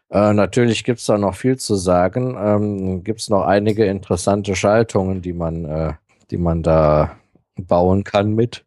Äh, 0.10 0.34
natürlich 0.34 0.84
gibt 0.84 1.00
es 1.00 1.06
da 1.06 1.18
noch 1.18 1.36
viel 1.36 1.58
zu 1.58 1.76
sagen. 1.76 2.36
Ähm, 2.38 3.04
gibt 3.04 3.22
es 3.22 3.30
noch 3.30 3.46
einige 3.46 3.86
interessante 3.86 4.56
Schaltungen, 4.56 5.22
die 5.22 5.34
man, 5.34 5.66
äh, 5.66 5.94
die 6.32 6.38
man 6.38 6.64
da 6.64 7.18
bauen 7.56 8.04
kann 8.04 8.34
mit. 8.34 8.66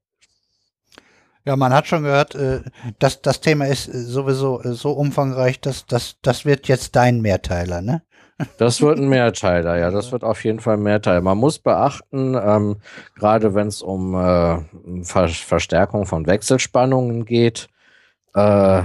Ja, 1.45 1.57
man 1.57 1.75
hat 1.75 1.87
schon 1.87 2.05
gehört, 2.05 2.35
äh, 2.35 2.61
dass 2.99 3.21
das 3.21 3.41
Thema 3.41 3.67
ist 3.67 3.85
sowieso 3.85 4.63
so 4.73 4.93
umfangreich, 4.93 5.61
dass 5.61 5.85
das, 5.87 6.17
das 6.23 6.47
wird 6.47 6.69
jetzt 6.69 6.97
dein 6.97 7.21
Mehrteiler, 7.21 7.83
ne? 7.83 8.03
Das 8.59 8.83
wird 8.83 8.99
ein 8.99 9.09
Mehrteiler, 9.09 9.79
ja, 9.79 9.91
das 9.91 10.11
wird 10.11 10.25
auf 10.25 10.43
jeden 10.45 10.59
Fall 10.59 10.75
ein 10.75 10.83
Mehrteiler. 10.83 11.21
Man 11.21 11.39
muss 11.39 11.61
beachten, 11.61 12.35
ähm, 12.35 12.77
gerade 13.15 13.55
wenn 13.55 13.69
es 13.69 13.81
um 13.81 14.15
äh, 14.15 14.59
Ver 15.05 15.29
Verstärkung 15.29 16.05
von 16.07 16.27
Wechselspannungen 16.27 17.27
geht, 17.27 17.69
äh, 18.35 18.83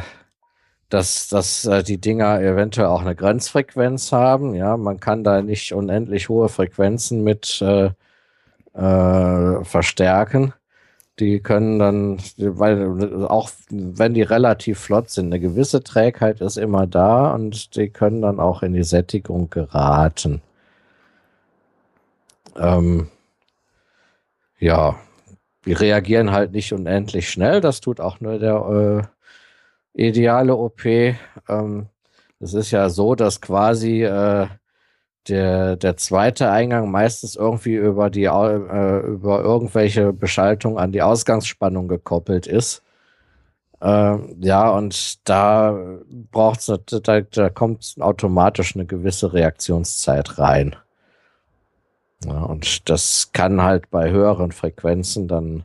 dass, 0.90 1.28
dass 1.30 1.66
äh, 1.66 1.84
die 1.84 2.00
Dinger 2.00 2.42
eventuell 2.42 2.88
auch 2.88 3.02
eine 3.02 3.16
Grenzfrequenz 3.16 4.12
haben. 4.12 4.56
Ja, 4.56 4.78
man 4.78 5.00
kann 5.00 5.24
da 5.24 5.42
nicht 5.42 5.74
unendlich 5.74 6.30
hohe 6.30 6.50
Frequenzen 6.50 7.24
mit 7.24 7.62
äh, 7.62 7.92
äh, 8.74 9.64
verstärken. 9.64 10.54
Die 11.20 11.40
können 11.40 11.80
dann, 11.80 12.18
weil 12.38 13.26
auch 13.28 13.50
wenn 13.70 14.14
die 14.14 14.22
relativ 14.22 14.80
flott 14.80 15.10
sind, 15.10 15.28
eine 15.28 15.40
gewisse 15.40 15.84
Trägheit 15.84 16.42
ist 16.42 16.58
immer 16.58 16.88
da 16.88 17.34
und 17.34 17.76
die 17.76 17.90
können 17.90 18.22
dann 18.22 18.40
auch 18.40 18.64
in 18.64 18.74
die 18.74 18.84
Sättigung 18.84 19.50
geraten. 19.50 20.42
Ähm, 22.58 23.10
ja, 24.60 24.96
die 25.66 25.74
reagieren 25.74 26.32
halt 26.32 26.52
nicht 26.52 26.74
unendlich 26.74 27.30
schnell. 27.30 27.62
Das 27.62 27.82
tut 27.82 28.00
auch 28.00 28.20
nur 28.20 28.40
der 28.40 29.10
äh, 29.96 30.08
ideale 30.08 30.56
OP. 30.56 30.86
Ähm, 30.86 31.88
es 32.40 32.54
ist 32.54 32.72
ja 32.72 32.90
so, 32.90 33.16
dass 33.16 33.42
quasi 33.42 34.04
äh, 34.04 34.48
der, 35.30 35.76
der 35.76 35.98
zweite 35.98 36.52
Eingang 36.52 36.92
meistens 36.92 37.36
irgendwie 37.36 37.76
über 37.76 38.10
die 38.10 38.26
äh, 38.26 39.00
über 39.00 39.42
irgendwelche 39.42 40.14
Beschaltung 40.14 40.78
an 40.78 40.92
die 40.92 41.02
Ausgangsspannung 41.02 41.88
gekoppelt 41.88 42.48
ist. 42.48 42.84
Äh, 43.82 44.18
ja, 44.42 44.70
und 44.70 45.28
da 45.30 46.00
braucht's 46.32 46.66
da, 46.66 47.22
da 47.22 47.50
kommt 47.50 47.96
automatisch 48.00 48.76
eine 48.76 48.86
gewisse 48.86 49.34
Reaktionszeit 49.34 50.38
rein. 50.40 50.76
Ja, 52.26 52.44
und 52.44 52.90
das 52.90 53.32
kann 53.32 53.62
halt 53.62 53.90
bei 53.90 54.12
höheren 54.12 54.52
Frequenzen 54.52 55.28
dann 55.28 55.64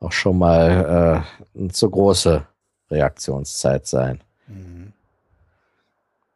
auch 0.00 0.12
schon 0.12 0.38
mal 0.38 1.24
äh, 1.56 1.58
eine 1.58 1.68
zu 1.68 1.90
große 1.90 2.46
Reaktionszeit 2.90 3.86
sein. 3.86 4.20
Mhm. 4.46 4.92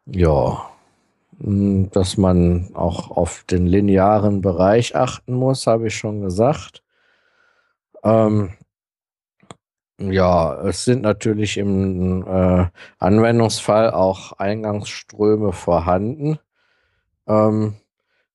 Ja. 0.07 0.69
Hm, 1.41 1.89
dass 1.91 2.17
man 2.17 2.71
auch 2.73 3.11
auf 3.11 3.43
den 3.45 3.65
linearen 3.65 4.41
Bereich 4.41 4.95
achten 4.95 5.33
muss, 5.33 5.67
habe 5.67 5.87
ich 5.87 5.95
schon 5.95 6.21
gesagt. 6.21 6.83
Ähm, 8.03 8.51
ja, 9.99 10.61
es 10.63 10.85
sind 10.85 11.01
natürlich 11.03 11.57
im 11.57 12.25
äh, 12.25 12.67
Anwendungsfall 12.99 13.91
auch 13.91 14.33
Eingangsströme 14.33 15.51
vorhanden. 15.51 16.39
Ähm, 17.27 17.75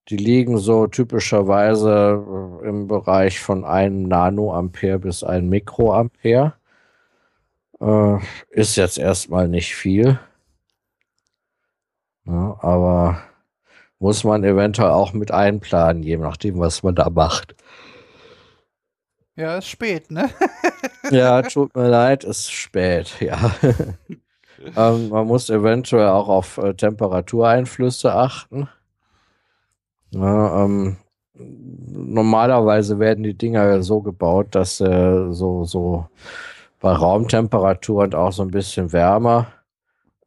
die 0.09 0.17
liegen 0.19 0.59
so 0.59 0.87
typischerweise 0.87 2.61
äh, 2.63 2.69
im 2.69 2.89
Bereich 2.89 3.41
von 3.41 3.65
einem 3.65 4.03
Nanoampere 4.05 4.99
bis 4.99 5.25
ein 5.25 5.49
Mikroampere. 5.49 6.55
Äh, 7.81 8.19
ist 8.51 8.77
jetzt 8.77 8.99
erstmal 8.99 9.49
nicht 9.49 9.75
viel. 9.75 10.19
Ja, 12.27 12.57
aber 12.61 13.19
muss 13.99 14.25
man 14.25 14.45
eventuell 14.45 14.91
auch 14.91 15.13
mit 15.13 15.31
einplanen, 15.31 16.03
je 16.03 16.17
nachdem, 16.17 16.59
was 16.59 16.83
man 16.83 16.95
da 16.95 17.11
macht. 17.11 17.55
Ja, 19.37 19.57
ist 19.57 19.69
spät, 19.69 20.11
ne? 20.11 20.31
ja, 21.11 21.43
tut 21.43 21.75
mir 21.75 21.89
leid, 21.89 22.25
ist 22.25 22.53
spät, 22.53 23.21
ja. 23.21 23.39
ähm, 24.77 25.09
man 25.09 25.27
muss 25.27 25.51
eventuell 25.51 26.09
auch 26.09 26.29
auf 26.29 26.59
äh, 26.59 26.75
Temperatureinflüsse 26.75 28.15
achten. 28.15 28.69
Ja, 30.11 30.65
ähm, 30.65 30.97
normalerweise 31.35 33.01
werden 33.01 33.25
die 33.25 33.37
Dinger 33.37 33.83
so 33.83 34.01
gebaut, 34.01 34.55
dass 34.55 34.81
äh, 34.81 35.33
so, 35.33 35.65
so 35.65 36.07
bei 36.81 36.93
Raumtemperatur 36.93 38.05
und 38.05 38.15
auch 38.15 38.33
so 38.33 38.43
ein 38.43 38.51
bisschen 38.51 38.93
wärmer 38.93 39.49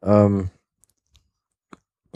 ähm, 0.02 0.50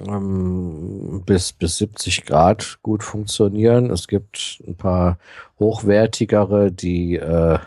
ähm, 0.07 1.23
bis, 1.25 1.53
bis 1.53 1.79
70 1.79 2.25
Grad 2.27 2.79
gut 2.83 3.03
funktionieren. 3.03 3.91
Es 3.91 4.09
gibt 4.09 4.63
ein 4.67 4.77
paar 4.77 5.19
hochwertigere, 5.59 6.73
die 6.73 7.17
äh, 7.17 7.59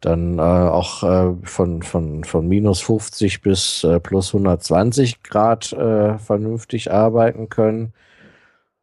dann 0.00 0.38
äh, 0.38 0.42
auch 0.42 1.02
äh, 1.02 1.34
von, 1.44 1.82
von, 1.82 2.24
von 2.24 2.48
minus 2.48 2.80
50 2.80 3.40
bis 3.40 3.84
äh, 3.84 4.00
plus 4.00 4.34
120 4.34 5.22
Grad 5.22 5.72
äh, 5.72 6.18
vernünftig 6.18 6.92
arbeiten 6.92 7.48
können. 7.48 7.92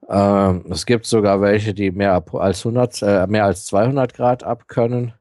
Ähm, 0.10 0.66
es 0.72 0.86
gibt 0.86 1.06
sogar 1.06 1.42
welche, 1.42 1.74
die 1.74 1.92
mehr 1.92 2.24
als 2.34 2.66
100, 2.66 3.02
äh, 3.04 3.28
mehr 3.28 3.46
als 3.46 3.66
200 3.66 4.14
Grad 4.14 4.44
abkönnen. 4.44 5.14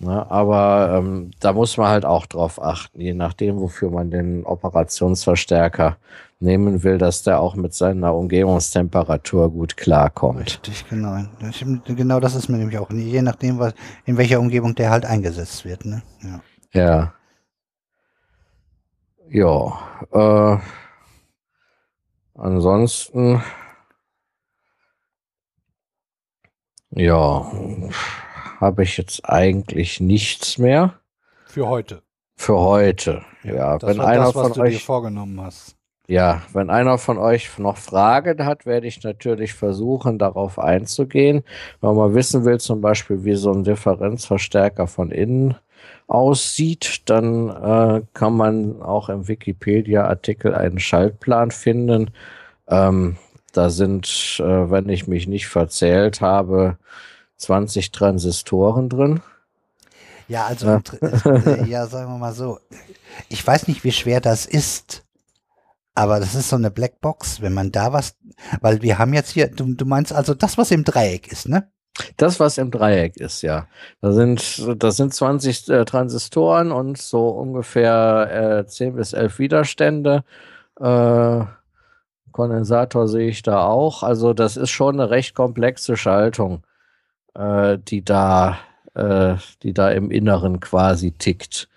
Ja, 0.00 0.30
aber 0.30 0.94
ähm, 0.96 1.32
da 1.40 1.52
muss 1.52 1.76
man 1.76 1.88
halt 1.88 2.04
auch 2.04 2.26
drauf 2.26 2.62
achten, 2.62 3.00
je 3.00 3.14
nachdem, 3.14 3.58
wofür 3.58 3.90
man 3.90 4.12
den 4.12 4.44
Operationsverstärker 4.44 5.96
nehmen 6.40 6.84
will, 6.84 6.98
dass 6.98 7.22
der 7.22 7.40
auch 7.40 7.54
mit 7.54 7.74
seiner 7.74 8.14
Umgebungstemperatur 8.14 9.50
gut 9.50 9.76
klarkommt. 9.76 10.40
Richtig, 10.40 10.88
genau. 10.88 11.18
Genau 11.86 12.20
das 12.20 12.34
ist 12.34 12.48
mir 12.48 12.58
nämlich 12.58 12.78
auch, 12.78 12.90
je 12.90 13.22
nachdem, 13.22 13.58
was, 13.58 13.74
in 14.04 14.16
welcher 14.16 14.40
Umgebung 14.40 14.74
der 14.74 14.90
halt 14.90 15.04
eingesetzt 15.04 15.64
wird. 15.64 15.84
Ne? 15.84 16.02
Ja. 16.22 17.12
Ja. 19.30 19.78
Ja. 20.12 20.58
Äh, 20.58 20.58
ansonsten. 22.34 23.42
Ja 26.90 27.50
habe 28.60 28.82
ich 28.82 28.96
jetzt 28.96 29.24
eigentlich 29.24 30.00
nichts 30.00 30.58
mehr. 30.58 31.00
Für 31.46 31.68
heute. 31.68 32.02
Für 32.36 32.58
heute. 32.58 33.24
Ja, 33.42 33.54
ja 33.54 33.82
wenn 33.82 34.00
einer 34.00 34.24
das, 34.24 34.32
von 34.32 34.60
euch 34.60 34.84
vorgenommen 34.84 35.40
hast. 35.40 35.76
Ja, 36.10 36.40
wenn 36.54 36.70
einer 36.70 36.96
von 36.96 37.18
euch 37.18 37.58
noch 37.58 37.76
Fragen 37.76 38.46
hat, 38.46 38.64
werde 38.64 38.86
ich 38.86 39.02
natürlich 39.02 39.52
versuchen, 39.52 40.18
darauf 40.18 40.58
einzugehen. 40.58 41.44
Wenn 41.82 41.94
man 41.94 42.14
wissen 42.14 42.46
will, 42.46 42.58
zum 42.58 42.80
Beispiel, 42.80 43.24
wie 43.24 43.34
so 43.34 43.52
ein 43.52 43.62
Differenzverstärker 43.62 44.86
von 44.86 45.10
innen 45.10 45.56
aussieht, 46.06 47.02
dann 47.10 47.50
äh, 47.50 48.02
kann 48.14 48.34
man 48.34 48.80
auch 48.80 49.10
im 49.10 49.28
Wikipedia-Artikel 49.28 50.54
einen 50.54 50.78
Schaltplan 50.78 51.50
finden. 51.50 52.10
Ähm, 52.68 53.18
da 53.52 53.68
sind, 53.68 54.40
äh, 54.40 54.70
wenn 54.70 54.88
ich 54.88 55.08
mich 55.08 55.26
nicht 55.26 55.48
verzählt 55.48 56.22
habe, 56.22 56.78
20 57.36 57.92
Transistoren 57.92 58.88
drin. 58.88 59.20
Ja, 60.26 60.46
also, 60.46 60.66
ja. 60.66 60.80
Äh, 61.02 61.68
ja, 61.68 61.86
sagen 61.86 62.12
wir 62.12 62.18
mal 62.18 62.32
so. 62.32 62.60
Ich 63.28 63.46
weiß 63.46 63.68
nicht, 63.68 63.84
wie 63.84 63.92
schwer 63.92 64.22
das 64.22 64.46
ist. 64.46 65.04
Aber 65.98 66.20
das 66.20 66.34
ist 66.34 66.48
so 66.48 66.56
eine 66.56 66.70
Blackbox, 66.70 67.42
wenn 67.42 67.54
man 67.54 67.72
da 67.72 67.92
was, 67.92 68.16
weil 68.60 68.82
wir 68.82 68.98
haben 68.98 69.14
jetzt 69.14 69.30
hier, 69.30 69.48
du, 69.48 69.74
du 69.74 69.84
meinst 69.84 70.12
also 70.12 70.34
das, 70.34 70.56
was 70.58 70.70
im 70.70 70.84
Dreieck 70.84 71.30
ist, 71.32 71.48
ne? 71.48 71.70
Das, 72.16 72.38
was 72.38 72.58
im 72.58 72.70
Dreieck 72.70 73.16
ist, 73.16 73.42
ja. 73.42 73.66
Da 74.00 74.12
sind, 74.12 74.82
das 74.82 74.96
sind 74.96 75.12
20 75.12 75.68
äh, 75.68 75.84
Transistoren 75.84 76.70
und 76.70 76.98
so 76.98 77.28
ungefähr 77.28 78.60
äh, 78.60 78.66
10 78.66 78.94
bis 78.94 79.12
11 79.12 79.38
Widerstände. 79.40 80.22
Äh, 80.78 81.44
Kondensator 82.30 83.08
sehe 83.08 83.28
ich 83.28 83.42
da 83.42 83.66
auch. 83.66 84.04
Also 84.04 84.32
das 84.32 84.56
ist 84.56 84.70
schon 84.70 85.00
eine 85.00 85.10
recht 85.10 85.34
komplexe 85.34 85.96
Schaltung 85.96 86.62
äh, 87.38 87.78
die 87.78 88.04
da, 88.04 88.58
äh, 88.94 89.36
die 89.62 89.72
da 89.72 89.90
im 89.90 90.10
Inneren 90.10 90.60
quasi 90.60 91.12
tickt. 91.12 91.68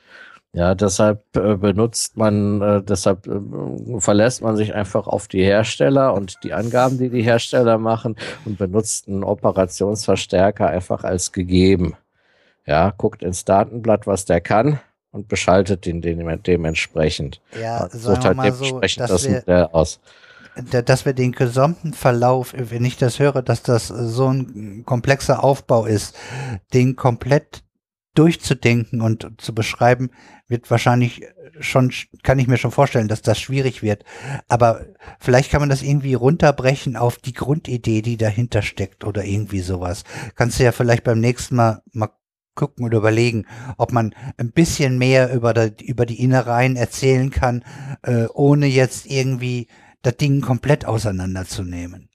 Ja, 0.53 0.75
deshalb 0.75 1.23
äh, 1.37 1.55
benutzt 1.55 2.17
man, 2.17 2.61
äh, 2.61 2.83
deshalb 2.83 3.25
äh, 3.25 3.99
verlässt 3.99 4.41
man 4.41 4.57
sich 4.57 4.75
einfach 4.75 5.07
auf 5.07 5.29
die 5.29 5.43
Hersteller 5.43 6.13
und 6.13 6.43
die 6.43 6.53
Angaben, 6.53 6.97
die 6.97 7.09
die 7.09 7.23
Hersteller 7.23 7.77
machen 7.77 8.17
und 8.43 8.57
benutzt 8.57 9.07
einen 9.07 9.23
Operationsverstärker 9.23 10.67
einfach 10.67 11.05
als 11.05 11.31
gegeben. 11.31 11.95
Ja, 12.65 12.93
guckt 12.95 13.23
ins 13.23 13.45
Datenblatt, 13.45 14.07
was 14.07 14.25
der 14.25 14.41
kann 14.41 14.79
und 15.11 15.29
beschaltet 15.29 15.87
ihn 15.87 16.01
dementsprechend. 16.01 17.39
Ja, 17.59 17.87
sagen 17.89 18.23
wir 18.23 18.33
mal 18.33 18.51
so, 18.51 18.79
dass 18.81 18.95
das 18.95 19.27
Modell 19.27 19.69
aus 19.71 20.01
dass 20.69 21.05
wir 21.05 21.13
den 21.13 21.31
gesamten 21.31 21.93
Verlauf, 21.93 22.53
wenn 22.57 22.83
ich 22.83 22.97
das 22.97 23.19
höre, 23.19 23.41
dass 23.41 23.63
das 23.63 23.87
so 23.87 24.27
ein 24.27 24.83
komplexer 24.85 25.43
Aufbau 25.43 25.85
ist, 25.85 26.13
den 26.73 26.97
komplett 26.97 27.63
durchzudenken 28.13 29.01
und 29.01 29.29
zu 29.37 29.55
beschreiben, 29.55 30.11
wird 30.47 30.69
wahrscheinlich 30.69 31.23
schon, 31.59 31.93
kann 32.23 32.39
ich 32.39 32.47
mir 32.47 32.57
schon 32.57 32.71
vorstellen, 32.71 33.07
dass 33.07 33.21
das 33.21 33.39
schwierig 33.39 33.81
wird. 33.81 34.03
Aber 34.49 34.85
vielleicht 35.19 35.51
kann 35.51 35.61
man 35.61 35.69
das 35.69 35.81
irgendwie 35.81 36.13
runterbrechen 36.13 36.97
auf 36.97 37.17
die 37.17 37.33
Grundidee, 37.33 38.01
die 38.01 38.17
dahinter 38.17 38.61
steckt 38.61 39.05
oder 39.05 39.23
irgendwie 39.23 39.61
sowas. 39.61 40.03
Kannst 40.35 40.59
du 40.59 40.63
ja 40.63 40.71
vielleicht 40.71 41.03
beim 41.03 41.19
nächsten 41.19 41.55
Mal 41.55 41.81
mal 41.93 42.09
gucken 42.53 42.83
und 42.85 42.93
überlegen, 42.93 43.45
ob 43.77 43.93
man 43.93 44.13
ein 44.37 44.51
bisschen 44.51 44.97
mehr 44.97 45.33
über, 45.33 45.53
die, 45.53 45.85
über 45.85 46.05
die 46.05 46.21
Innereien 46.21 46.75
erzählen 46.75 47.31
kann, 47.31 47.63
äh, 48.03 48.25
ohne 48.33 48.67
jetzt 48.67 49.05
irgendwie 49.05 49.67
das 50.01 50.17
Ding 50.17 50.41
komplett 50.41 50.85
auseinanderzunehmen. 50.85 52.09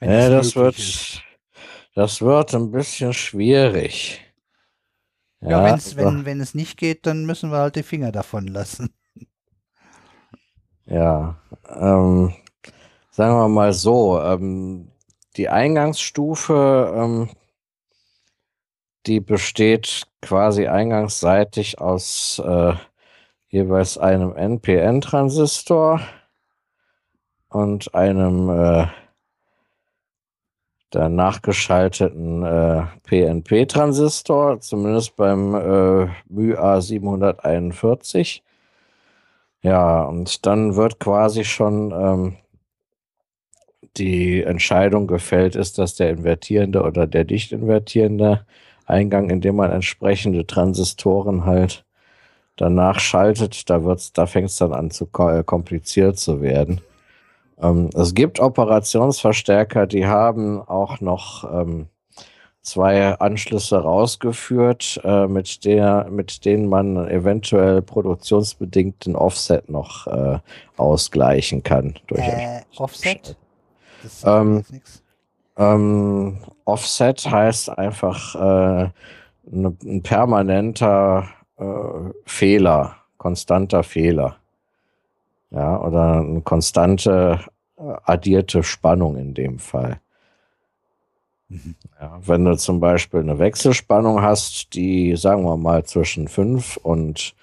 Ja, 0.00 0.28
das 0.28 0.54
wird, 0.54 0.78
ist. 0.78 1.22
das 1.94 2.20
wird 2.20 2.54
ein 2.54 2.70
bisschen 2.70 3.12
schwierig. 3.12 4.23
Ja, 5.46 5.64
wenn's, 5.64 5.96
wenn, 5.96 6.24
wenn 6.24 6.40
es 6.40 6.54
nicht 6.54 6.78
geht, 6.78 7.06
dann 7.06 7.26
müssen 7.26 7.50
wir 7.50 7.58
halt 7.58 7.76
die 7.76 7.82
Finger 7.82 8.12
davon 8.12 8.46
lassen. 8.46 8.94
Ja, 10.86 11.36
ähm, 11.68 12.34
sagen 13.10 13.36
wir 13.36 13.48
mal 13.48 13.72
so, 13.72 14.20
ähm, 14.20 14.90
die 15.36 15.48
Eingangsstufe, 15.48 16.92
ähm, 16.96 17.30
die 19.06 19.20
besteht 19.20 20.06
quasi 20.22 20.66
eingangsseitig 20.66 21.80
aus 21.80 22.40
äh, 22.44 22.74
jeweils 23.48 23.98
einem 23.98 24.34
NPN-Transistor 24.34 26.00
und 27.48 27.94
einem 27.94 28.50
äh, 28.50 28.86
der 30.94 31.08
nachgeschalteten 31.08 32.42
äh, 32.44 32.82
PNP-Transistor, 33.04 34.60
zumindest 34.60 35.16
beim 35.16 35.54
äh, 35.54 36.06
MyA 36.28 36.80
741. 36.80 38.42
Ja, 39.62 40.04
und 40.04 40.46
dann 40.46 40.76
wird 40.76 41.00
quasi 41.00 41.44
schon 41.44 41.92
ähm, 41.92 42.36
die 43.96 44.42
Entscheidung 44.42 45.06
gefällt, 45.06 45.56
ist 45.56 45.78
das 45.78 45.94
der 45.94 46.10
invertierende 46.10 46.82
oder 46.82 47.06
der 47.06 47.24
nicht 47.24 47.52
invertierende 47.52 48.44
Eingang, 48.86 49.30
in 49.30 49.40
dem 49.40 49.56
man 49.56 49.70
entsprechende 49.70 50.46
Transistoren 50.46 51.44
halt 51.44 51.84
danach 52.56 52.98
schaltet. 53.00 53.70
Da 53.70 53.78
da 54.14 54.26
fängt 54.26 54.50
es 54.50 54.56
dann 54.56 54.72
an 54.72 54.90
zu 54.90 55.08
äh, 55.18 55.42
kompliziert 55.44 56.18
zu 56.18 56.42
werden. 56.42 56.80
Ähm, 57.60 57.90
es 57.94 58.14
gibt 58.14 58.40
Operationsverstärker, 58.40 59.86
die 59.86 60.06
haben 60.06 60.60
auch 60.60 61.00
noch 61.00 61.44
ähm, 61.52 61.86
zwei 62.62 63.14
Anschlüsse 63.18 63.78
rausgeführt, 63.78 65.00
äh, 65.04 65.26
mit, 65.26 65.64
der, 65.64 66.08
mit 66.10 66.44
denen 66.44 66.68
man 66.68 67.08
eventuell 67.08 67.82
produktionsbedingten 67.82 69.16
Offset 69.16 69.68
noch 69.68 70.06
äh, 70.06 70.38
ausgleichen 70.76 71.62
kann. 71.62 71.94
Äh, 72.08 72.60
Offset? 72.76 73.36
Das 74.02 74.24
Ähm, 74.24 74.64
Ähm, 75.56 76.38
Offset 76.64 77.30
heißt 77.30 77.78
einfach 77.78 78.34
äh, 78.34 78.90
ne, 79.44 79.76
ein 79.84 80.02
permanenter 80.02 81.28
äh, 81.56 81.64
Fehler, 82.26 82.96
konstanter 83.18 83.82
Fehler. 83.82 84.36
Ja, 85.54 85.80
oder 85.80 86.18
eine 86.18 86.40
konstante 86.40 87.38
äh, 87.76 87.82
addierte 88.04 88.64
Spannung 88.64 89.16
in 89.16 89.34
dem 89.34 89.60
Fall. 89.60 90.00
Mhm. 91.48 91.76
Ja, 92.00 92.18
wenn 92.26 92.44
du 92.44 92.56
zum 92.56 92.80
Beispiel 92.80 93.20
eine 93.20 93.38
Wechselspannung 93.38 94.20
hast, 94.20 94.74
die, 94.74 95.14
sagen 95.16 95.44
wir 95.44 95.56
mal, 95.56 95.84
zwischen 95.84 96.26
5 96.26 96.78
und 96.78 97.36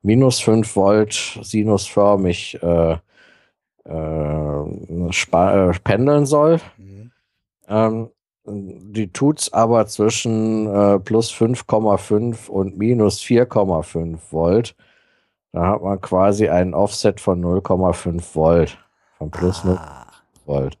minus 0.00 0.40
5 0.40 0.76
Volt 0.76 1.38
sinusförmig 1.42 2.58
äh, 2.62 2.96
äh, 3.84 4.62
äh, 4.62 5.72
pendeln 5.84 6.24
soll, 6.24 6.60
mhm. 6.78 7.12
ähm, 7.68 8.08
die 8.46 9.12
tut's 9.12 9.52
aber 9.52 9.86
zwischen 9.88 10.66
äh, 10.68 10.98
plus 11.00 11.30
5,5 11.32 12.48
und 12.48 12.78
minus 12.78 13.20
4,5 13.20 14.18
Volt. 14.30 14.74
Da 15.52 15.66
hat 15.66 15.82
man 15.82 16.00
quasi 16.00 16.48
einen 16.48 16.74
Offset 16.74 17.20
von 17.20 17.42
0,5 17.42 18.34
Volt. 18.34 18.78
Von 19.16 19.30
plus 19.30 19.64
ah. 19.64 19.66
0 19.66 19.78
Volt. 20.46 20.78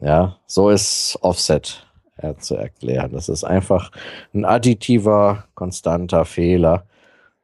Ja, 0.00 0.36
so 0.46 0.70
ist 0.70 1.18
Offset 1.22 1.86
ja, 2.22 2.36
zu 2.36 2.56
erklären. 2.56 3.12
Das 3.12 3.28
ist 3.28 3.44
einfach 3.44 3.90
ein 4.34 4.44
additiver, 4.44 5.44
konstanter 5.54 6.24
Fehler. 6.24 6.86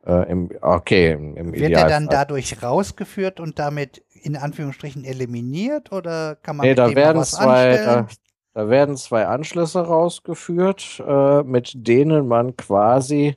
Äh, 0.07 0.31
im, 0.31 0.51
okay, 0.61 1.13
im, 1.13 1.37
im 1.37 1.53
Wird 1.53 1.73
er 1.73 1.89
dann 1.89 2.09
dadurch 2.09 2.63
rausgeführt 2.63 3.41
und 3.41 3.59
damit 3.59 4.03
in 4.23 4.37
Anführungsstrichen 4.37 5.05
eliminiert 5.05 5.93
oder 5.93 6.37
kann 6.37 6.57
man 6.57 6.67
nee, 6.67 6.75
da 6.75 6.95
werden 6.95 7.23
zwei, 7.25 7.77
da, 7.77 8.07
da, 8.55 8.69
werden 8.69 8.97
zwei 8.97 9.27
Anschlüsse 9.27 9.81
rausgeführt, 9.81 11.03
äh, 11.07 11.43
mit 11.43 11.73
denen 11.75 12.27
man 12.27 12.57
quasi 12.57 13.37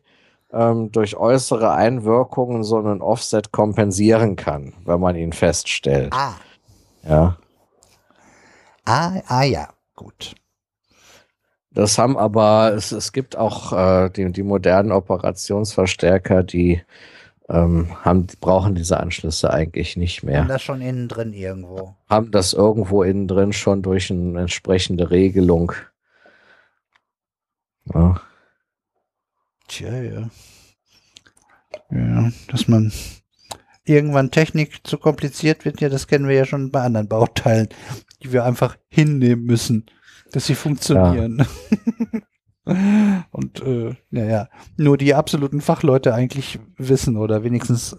ähm, 0.53 0.92
durch 0.92 1.16
äußere 1.16 1.72
Einwirkungen 1.72 2.64
so 2.64 2.78
einen 2.78 3.01
Offset 3.01 3.51
kompensieren 3.51 4.35
kann, 4.35 4.74
wenn 4.85 5.00
man 5.00 5.16
ihn 5.16 5.34
feststellt. 5.34 6.14
Ah. 6.14 6.35
Ja. 7.03 7.38
Ah, 8.85 9.22
ah 9.28 9.44
ja, 9.44 9.69
gut. 9.96 10.35
Das 11.74 11.98
haben 11.98 12.17
aber, 12.17 12.74
es, 12.76 12.92
es 12.92 13.14
gibt 13.14 13.38
auch 13.38 13.72
äh, 13.72 14.10
die, 14.10 14.30
die 14.32 14.44
modernen 14.44 14.92
Operationsverstärker, 14.92 16.44
die 16.44 16.82
ähm, 17.48 17.96
haben, 18.03 18.28
brauchen 18.42 18.76
diese 18.76 19.00
Anschlüsse 19.00 19.51
eigentlich 19.51 19.96
nicht 19.96 20.24
mehr. 20.24 20.42
Haben 20.42 20.50
das 20.50 20.62
schon 20.62 20.82
innen 20.82 21.08
drin 21.08 21.34
irgendwo? 21.34 21.96
Haben 22.10 22.32
das 22.32 22.53
irgendwo 22.53 23.03
innen 23.03 23.28
drin 23.28 23.53
schon 23.53 23.82
durch 23.82 24.12
eine 24.12 24.42
entsprechende 24.42 25.12
Regelung. 25.12 25.72
Ja. 27.94 28.22
Tja, 29.72 30.02
ja. 30.02 30.30
Ja, 31.90 32.32
dass 32.50 32.68
man 32.68 32.92
irgendwann 33.86 34.30
Technik 34.30 34.86
zu 34.86 34.98
kompliziert 34.98 35.64
wird, 35.64 35.80
ja, 35.80 35.88
das 35.88 36.08
kennen 36.08 36.28
wir 36.28 36.36
ja 36.36 36.44
schon 36.44 36.72
bei 36.72 36.82
anderen 36.82 37.08
Bauteilen, 37.08 37.70
die 38.22 38.34
wir 38.34 38.44
einfach 38.44 38.76
hinnehmen 38.90 39.46
müssen, 39.46 39.86
dass 40.34 40.46
sie 40.46 40.56
funktionieren. 40.56 41.48
Ja. 42.66 43.24
Und 43.32 43.62
äh, 43.62 43.96
naja, 44.10 44.50
nur 44.76 44.98
die 44.98 45.16
absoluten 45.16 45.62
Fachleute 45.62 46.14
eigentlich 46.14 46.60
wissen 46.78 47.16
oder 47.16 47.46
wenigstens 47.46 47.96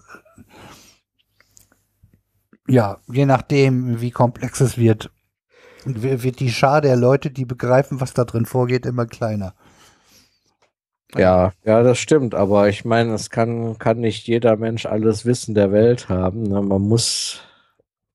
ja, 2.67 2.99
je 3.11 3.25
nachdem, 3.25 3.99
wie 3.99 4.11
komplex 4.11 4.61
es 4.61 4.77
wird, 4.77 5.11
wird 5.85 6.39
die 6.39 6.51
Schar 6.51 6.81
der 6.81 6.95
Leute, 6.95 7.31
die 7.31 7.45
begreifen, 7.45 7.99
was 7.99 8.13
da 8.13 8.25
drin 8.25 8.45
vorgeht, 8.45 8.85
immer 8.85 9.07
kleiner. 9.07 9.55
Ja, 11.17 11.51
ja, 11.63 11.83
das 11.83 11.99
stimmt. 11.99 12.35
Aber 12.35 12.69
ich 12.69 12.85
meine, 12.85 13.13
es 13.13 13.29
kann, 13.29 13.77
kann 13.77 13.99
nicht 13.99 14.27
jeder 14.27 14.57
Mensch 14.57 14.85
alles 14.85 15.25
Wissen 15.25 15.53
der 15.53 15.71
Welt 15.71 16.09
haben. 16.09 16.43
Ne? 16.43 16.61
Man 16.61 16.81
muss, 16.81 17.41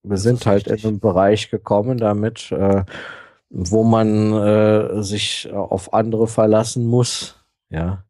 wir 0.03 0.13
das 0.13 0.23
sind 0.23 0.47
halt 0.47 0.67
richtig. 0.67 0.85
in 0.85 0.89
einen 0.91 1.01
Bereich 1.01 1.51
gekommen 1.51 1.99
damit, 1.99 2.51
äh, 2.53 2.85
wo 3.51 3.85
man 3.85 4.33
äh, 4.33 5.03
sich 5.03 5.51
auf 5.53 5.95
andere 5.95 6.29
verlassen 6.29 6.87
muss. 6.87 7.37
Ja. 7.71 8.05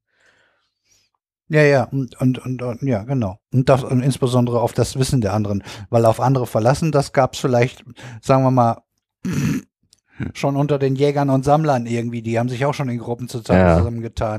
Ja, 1.51 1.63
ja, 1.63 1.85
und, 1.85 2.21
und, 2.21 2.39
und, 2.45 2.61
und 2.61 2.83
ja, 2.83 3.05
genau. 3.05 3.39
Und, 3.53 3.71
das, 3.71 3.83
und 3.83 4.03
insbesondere 4.03 4.61
auf 4.61 4.75
das 4.75 4.99
Wissen 4.99 5.23
der 5.23 5.33
anderen. 5.33 5.63
Weil 5.89 6.05
auf 6.05 6.21
andere 6.21 6.47
verlassen, 6.47 6.93
das 6.93 7.15
gab 7.15 7.33
es 7.33 7.41
vielleicht, 7.41 7.85
sagen 8.21 8.43
wir 8.43 8.51
mal, 8.51 8.83
schon 10.35 10.57
unter 10.57 10.79
den 10.79 10.95
Jägern 10.95 11.31
und 11.31 11.45
Sammlern 11.45 11.87
irgendwie. 11.87 12.21
Die 12.21 12.39
haben 12.39 12.51
sich 12.51 12.67
auch 12.67 12.75
schon 12.75 12.91
in 12.91 12.99
Gruppen 12.99 13.29
zusammen, 13.29 14.03
ja. 14.03 14.39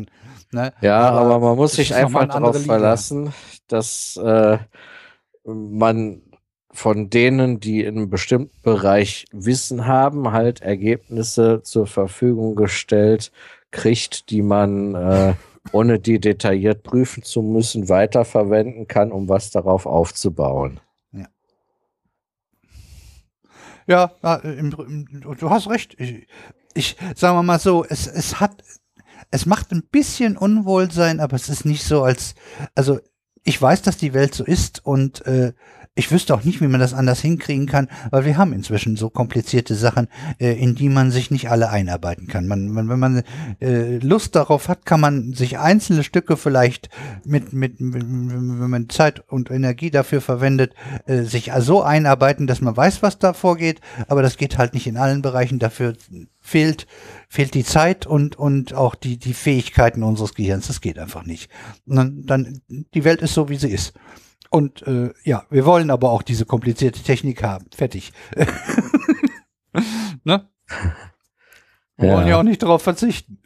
Ne? 0.52 0.74
Ja, 0.82 1.10
aber, 1.10 1.36
aber, 1.36 1.50
man 1.50 1.58
muss 1.58 1.74
sich 1.74 1.94
einfach 1.94 2.28
darauf 2.28 2.64
verlassen, 2.64 3.34
dass 3.68 4.18
äh, 4.18 4.58
man 5.44 6.22
von 6.72 7.10
denen, 7.10 7.60
die 7.60 7.84
in 7.84 7.98
einem 7.98 8.10
bestimmten 8.10 8.62
Bereich 8.62 9.26
Wissen 9.32 9.86
haben, 9.86 10.32
halt 10.32 10.62
Ergebnisse 10.62 11.62
zur 11.64 11.88
Verfügung 11.88 12.56
gestellt 12.56 13.32
kriegt, 13.72 14.30
die 14.30 14.42
man, 14.42 14.96
äh, 14.96 15.34
ohne 15.72 16.00
die 16.00 16.20
detailliert 16.20 16.84
prüfen 16.84 17.24
zu 17.24 17.42
müssen, 17.42 17.90
weiterverwenden 17.90 18.88
kann, 18.88 19.12
um 19.12 19.30
was 19.30 19.52
darauf 19.52 19.86
aufzubauen. 19.86 20.80
Ja, 21.12 21.28
ja 24.22 24.38
du 24.38 25.50
hast 25.50 25.70
recht. 25.70 25.96
Ich, 26.00 26.28
ich 26.74 26.96
sagen 27.16 27.38
wir 27.38 27.44
mal 27.44 27.60
so, 27.60 27.84
es, 27.84 28.08
es 28.08 28.40
hat 28.40 28.64
es 29.32 29.46
macht 29.46 29.72
ein 29.72 29.84
bisschen 29.84 30.38
Unwohlsein, 30.38 31.20
aber 31.20 31.36
es 31.36 31.50
ist 31.50 31.66
nicht 31.66 31.84
so 31.84 32.04
als, 32.04 32.36
also 32.76 33.00
ich 33.44 33.62
weiß, 33.62 33.82
dass 33.82 33.98
die 33.98 34.14
Welt 34.14 34.36
so 34.36 34.44
ist 34.44 34.86
und 34.86 35.26
äh, 35.26 35.54
ich 36.00 36.12
wüsste 36.12 36.34
auch 36.34 36.44
nicht, 36.44 36.62
wie 36.62 36.68
man 36.68 36.80
das 36.80 36.94
anders 36.94 37.20
hinkriegen 37.20 37.66
kann, 37.66 37.90
weil 38.10 38.26
wir 38.26 38.38
haben 38.38 38.54
inzwischen 38.54 38.96
so 38.96 39.10
komplizierte 39.10 39.76
Sachen, 39.76 40.08
äh, 40.40 40.54
in 40.54 40.74
die 40.74 40.88
man 40.88 41.12
sich 41.12 41.30
nicht 41.30 41.50
alle 41.52 41.70
einarbeiten 41.70 42.28
kann. 42.28 42.48
Man, 42.48 42.70
man, 42.70 42.88
wenn 42.88 43.00
man 43.00 43.24
äh, 43.62 43.98
Lust 43.98 44.36
darauf 44.36 44.70
hat, 44.70 44.86
kann 44.86 45.02
man 45.02 45.34
sich 45.34 45.60
einzelne 45.60 46.04
Stücke 46.04 46.38
vielleicht 46.38 46.90
mit, 47.26 47.54
mit, 47.54 47.82
mit 47.82 48.00
wenn 48.00 48.70
man 48.70 48.90
Zeit 48.90 49.20
und 49.30 49.52
Energie 49.52 49.92
dafür 49.92 50.22
verwendet, 50.22 50.74
äh, 51.06 51.24
sich 51.24 51.52
so 51.60 51.84
einarbeiten, 51.84 52.48
dass 52.48 52.62
man 52.62 52.76
weiß, 52.76 53.04
was 53.04 53.20
da 53.20 53.34
vorgeht, 53.34 53.82
aber 54.08 54.22
das 54.22 54.38
geht 54.38 54.58
halt 54.58 54.74
nicht 54.74 54.88
in 54.88 54.98
allen 54.98 55.22
Bereichen. 55.22 55.60
Dafür 55.60 55.96
fehlt, 56.40 56.88
fehlt 57.28 57.54
die 57.54 57.66
Zeit 57.66 58.08
und, 58.08 58.38
und 58.38 58.74
auch 58.74 58.96
die, 58.96 59.18
die 59.18 59.34
Fähigkeiten 59.34 60.04
unseres 60.04 60.34
Gehirns. 60.34 60.68
Das 60.68 60.80
geht 60.80 60.98
einfach 60.98 61.26
nicht. 61.26 61.52
Dann, 61.86 62.26
dann, 62.26 62.62
die 62.70 63.04
Welt 63.04 63.22
ist 63.22 63.34
so, 63.34 63.50
wie 63.50 63.58
sie 63.58 63.70
ist. 63.70 63.94
Und 64.50 64.82
äh, 64.88 65.14
ja, 65.24 65.44
wir 65.50 65.66
wollen 65.66 65.92
aber 65.92 66.10
auch 66.12 66.24
diese 66.24 66.46
komplizierte 66.46 67.02
Technik 67.04 67.44
haben. 67.44 67.66
Fertig. 67.76 68.12
ne? 70.24 70.50
Wir 71.98 72.08
ja. 72.08 72.16
wollen 72.16 72.28
ja 72.28 72.40
auch 72.40 72.44
nicht 72.44 72.64
darauf 72.64 72.82
verzichten. 72.82 73.40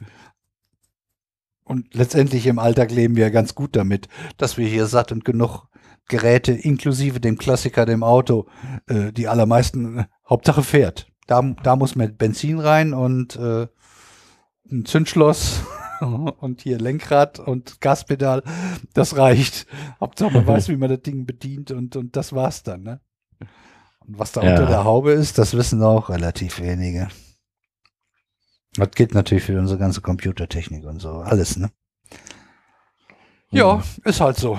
Und 1.63 1.93
letztendlich 1.93 2.45
im 2.47 2.59
Alltag 2.59 2.91
leben 2.91 3.15
wir 3.15 3.31
ganz 3.31 3.55
gut 3.55 3.75
damit, 3.75 4.07
dass 4.37 4.57
wir 4.57 4.67
hier 4.67 4.85
satt 4.85 5.11
und 5.11 5.25
genug 5.25 5.67
Geräte, 6.07 6.51
inklusive 6.51 7.19
dem 7.19 7.37
Klassiker, 7.37 7.85
dem 7.85 8.03
Auto, 8.03 8.47
äh, 8.87 9.11
die 9.13 9.27
allermeisten, 9.27 9.99
äh, 9.99 10.05
Hauptsache 10.29 10.63
fährt. 10.63 11.07
Da, 11.27 11.41
da 11.63 11.75
muss 11.75 11.95
man 11.95 12.17
Benzin 12.17 12.59
rein 12.59 12.93
und 12.93 13.37
äh, 13.37 13.67
ein 14.69 14.85
Zündschloss 14.85 15.61
und 16.39 16.61
hier 16.61 16.77
Lenkrad 16.77 17.39
und 17.39 17.81
Gaspedal, 17.81 18.43
das 18.93 19.17
reicht. 19.17 19.67
Hauptsache 19.99 20.33
man 20.33 20.47
weiß, 20.47 20.69
wie 20.69 20.77
man 20.77 20.89
das 20.89 21.01
Ding 21.01 21.25
bedient 21.25 21.71
und, 21.71 21.95
und 21.95 22.15
das 22.15 22.33
war's 22.33 22.63
dann, 22.63 22.83
ne? 22.83 23.01
Und 24.05 24.19
was 24.19 24.33
da 24.33 24.43
ja. 24.43 24.51
unter 24.51 24.65
der 24.65 24.83
Haube 24.83 25.11
ist, 25.11 25.37
das 25.37 25.55
wissen 25.55 25.81
auch 25.81 26.09
relativ 26.09 26.59
wenige. 26.59 27.07
Das 28.75 28.91
gilt 28.91 29.13
natürlich 29.13 29.43
für 29.43 29.57
unsere 29.57 29.79
ganze 29.79 30.01
Computertechnik 30.01 30.83
und 30.85 30.99
so, 30.99 31.19
alles, 31.19 31.57
ne? 31.57 31.71
Ja, 33.51 33.83
ist 34.03 34.19
halt 34.19 34.37
so. 34.37 34.57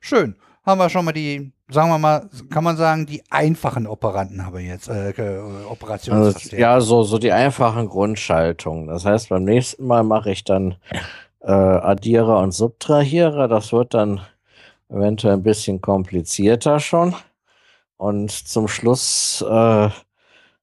Schön. 0.00 0.36
Haben 0.66 0.80
wir 0.80 0.90
schon 0.90 1.04
mal 1.04 1.12
die, 1.12 1.52
sagen 1.68 1.90
wir 1.90 1.98
mal, 1.98 2.28
kann 2.50 2.64
man 2.64 2.76
sagen, 2.76 3.06
die 3.06 3.22
einfachen 3.30 3.86
Operanten 3.86 4.44
haben 4.44 4.56
wir 4.56 4.64
jetzt, 4.64 4.88
äh, 4.88 5.12
Operationsverstärker. 5.70 6.56
Also, 6.56 6.56
ja, 6.56 6.80
so, 6.80 7.02
so 7.04 7.18
die 7.18 7.30
einfachen 7.30 7.88
Grundschaltungen. 7.88 8.88
Das 8.88 9.04
heißt, 9.04 9.28
beim 9.28 9.44
nächsten 9.44 9.86
Mal 9.86 10.02
mache 10.02 10.32
ich 10.32 10.42
dann 10.42 10.74
äh, 11.40 11.52
Addierer 11.52 12.40
und 12.40 12.50
Subtrahierer. 12.50 13.46
Das 13.46 13.72
wird 13.72 13.94
dann 13.94 14.20
eventuell 14.88 15.34
ein 15.34 15.44
bisschen 15.44 15.80
komplizierter 15.80 16.80
schon. 16.80 17.14
Und 17.96 18.32
zum 18.32 18.66
Schluss 18.66 19.42
äh, 19.48 19.88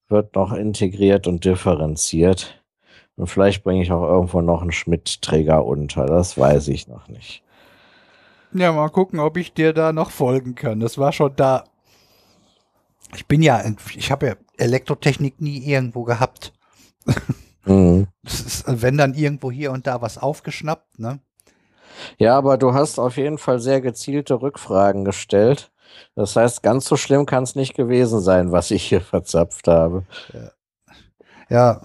wird 0.09 0.35
noch 0.35 0.51
integriert 0.51 1.27
und 1.27 1.45
differenziert. 1.45 2.61
Und 3.15 3.27
vielleicht 3.27 3.63
bringe 3.63 3.81
ich 3.81 3.91
auch 3.93 4.03
irgendwo 4.03 4.41
noch 4.41 4.61
einen 4.61 4.73
Schmidt-Träger 4.73 5.65
unter. 5.65 6.07
Das 6.07 6.37
weiß 6.37 6.67
ich 6.67 6.89
noch 6.89 7.07
nicht. 7.07 7.41
Ja, 8.53 8.71
mal 8.71 8.89
gucken, 8.89 9.19
ob 9.19 9.37
ich 9.37 9.53
dir 9.53 9.73
da 9.73 9.93
noch 9.93 10.11
folgen 10.11 10.55
kann. 10.55 10.79
Das 10.79 10.97
war 10.97 11.11
schon 11.11 11.35
da. 11.35 11.63
Ich 13.15 13.27
bin 13.27 13.41
ja, 13.41 13.63
ich 13.95 14.11
habe 14.11 14.27
ja 14.27 14.35
Elektrotechnik 14.57 15.41
nie 15.41 15.57
irgendwo 15.65 16.03
gehabt. 16.03 16.53
Mhm. 17.65 18.07
Ist, 18.23 18.65
wenn 18.67 18.97
dann 18.97 19.13
irgendwo 19.13 19.51
hier 19.51 19.71
und 19.71 19.87
da 19.87 20.01
was 20.01 20.17
aufgeschnappt, 20.17 20.99
ne? 20.99 21.19
Ja, 22.17 22.37
aber 22.37 22.57
du 22.57 22.73
hast 22.73 22.99
auf 22.99 23.17
jeden 23.17 23.37
Fall 23.37 23.59
sehr 23.59 23.81
gezielte 23.81 24.41
Rückfragen 24.41 25.05
gestellt. 25.05 25.71
Das 26.15 26.35
heißt, 26.35 26.63
ganz 26.63 26.85
so 26.85 26.97
schlimm 26.97 27.25
kann 27.25 27.43
es 27.43 27.55
nicht 27.55 27.75
gewesen 27.75 28.19
sein, 28.19 28.51
was 28.51 28.71
ich 28.71 28.83
hier 28.83 29.01
verzapft 29.01 29.67
habe. 29.67 30.03
Ja, 30.33 30.51
ja 31.49 31.81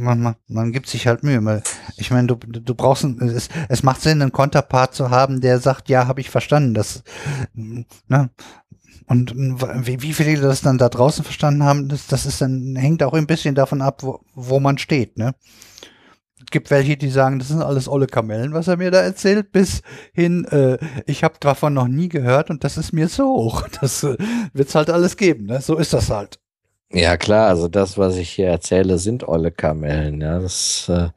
man, 0.00 0.20
man, 0.20 0.34
man 0.48 0.72
gibt 0.72 0.88
sich 0.88 1.06
halt 1.06 1.22
Mühe. 1.22 1.62
Ich 1.96 2.10
meine, 2.10 2.28
du, 2.28 2.36
du 2.36 2.74
brauchst, 2.74 3.04
es, 3.04 3.48
es 3.68 3.82
macht 3.82 4.00
Sinn, 4.02 4.22
einen 4.22 4.32
Konterpart 4.32 4.94
zu 4.94 5.10
haben, 5.10 5.40
der 5.40 5.58
sagt, 5.58 5.88
ja, 5.88 6.06
habe 6.06 6.20
ich 6.20 6.30
verstanden. 6.30 6.74
Das, 6.74 7.02
ne? 7.54 8.30
Und 9.06 9.34
wie, 9.34 10.02
wie 10.02 10.12
viele 10.12 10.40
das 10.40 10.60
dann 10.60 10.78
da 10.78 10.88
draußen 10.88 11.24
verstanden 11.24 11.64
haben, 11.64 11.88
das, 11.88 12.06
das 12.06 12.26
ist 12.26 12.40
dann, 12.40 12.76
hängt 12.76 13.02
auch 13.02 13.14
ein 13.14 13.26
bisschen 13.26 13.54
davon 13.54 13.82
ab, 13.82 14.02
wo, 14.02 14.20
wo 14.34 14.60
man 14.60 14.78
steht, 14.78 15.18
ne? 15.18 15.34
gibt 16.50 16.70
welche, 16.70 16.96
die 16.96 17.10
sagen, 17.10 17.38
das 17.38 17.48
sind 17.48 17.62
alles 17.62 17.88
olle 17.88 18.06
Kamellen, 18.06 18.52
was 18.52 18.68
er 18.68 18.76
mir 18.76 18.90
da 18.90 19.00
erzählt, 19.00 19.52
bis 19.52 19.82
hin, 20.12 20.44
äh, 20.46 20.78
ich 21.06 21.24
habe 21.24 21.34
davon 21.40 21.74
noch 21.74 21.88
nie 21.88 22.08
gehört 22.08 22.50
und 22.50 22.64
das 22.64 22.76
ist 22.76 22.92
mir 22.92 23.08
so 23.08 23.24
hoch. 23.24 23.66
Das 23.80 24.02
äh, 24.02 24.16
wird's 24.52 24.74
halt 24.74 24.90
alles 24.90 25.16
geben, 25.16 25.46
ne? 25.46 25.60
So 25.60 25.78
ist 25.78 25.92
das 25.92 26.10
halt. 26.10 26.38
Ja 26.92 27.16
klar, 27.16 27.48
also 27.48 27.68
das, 27.68 27.96
was 27.98 28.16
ich 28.16 28.30
hier 28.30 28.48
erzähle, 28.48 28.98
sind 28.98 29.26
olle 29.28 29.52
Kamellen. 29.52 30.20
Ja, 30.20 30.40
das 30.40 30.88
äh, 30.88 31.08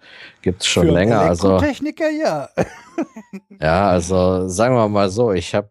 gibt's 0.41 0.67
schon 0.67 0.87
Für 0.87 0.93
länger. 0.93 1.21
Also 1.21 1.59
Techniker, 1.59 2.09
ja. 2.09 2.49
ja, 3.61 3.89
also 3.89 4.47
sagen 4.47 4.75
wir 4.75 4.87
mal 4.87 5.09
so, 5.09 5.31
ich 5.31 5.55
habe 5.55 5.69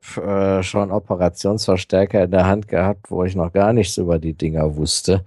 äh, 0.60 0.62
schon 0.62 0.90
Operationsverstärker 0.90 2.24
in 2.24 2.30
der 2.30 2.46
Hand 2.46 2.68
gehabt, 2.68 3.10
wo 3.10 3.24
ich 3.24 3.34
noch 3.34 3.52
gar 3.52 3.72
nichts 3.72 3.96
über 3.96 4.18
die 4.18 4.34
Dinger 4.34 4.76
wusste. 4.76 5.24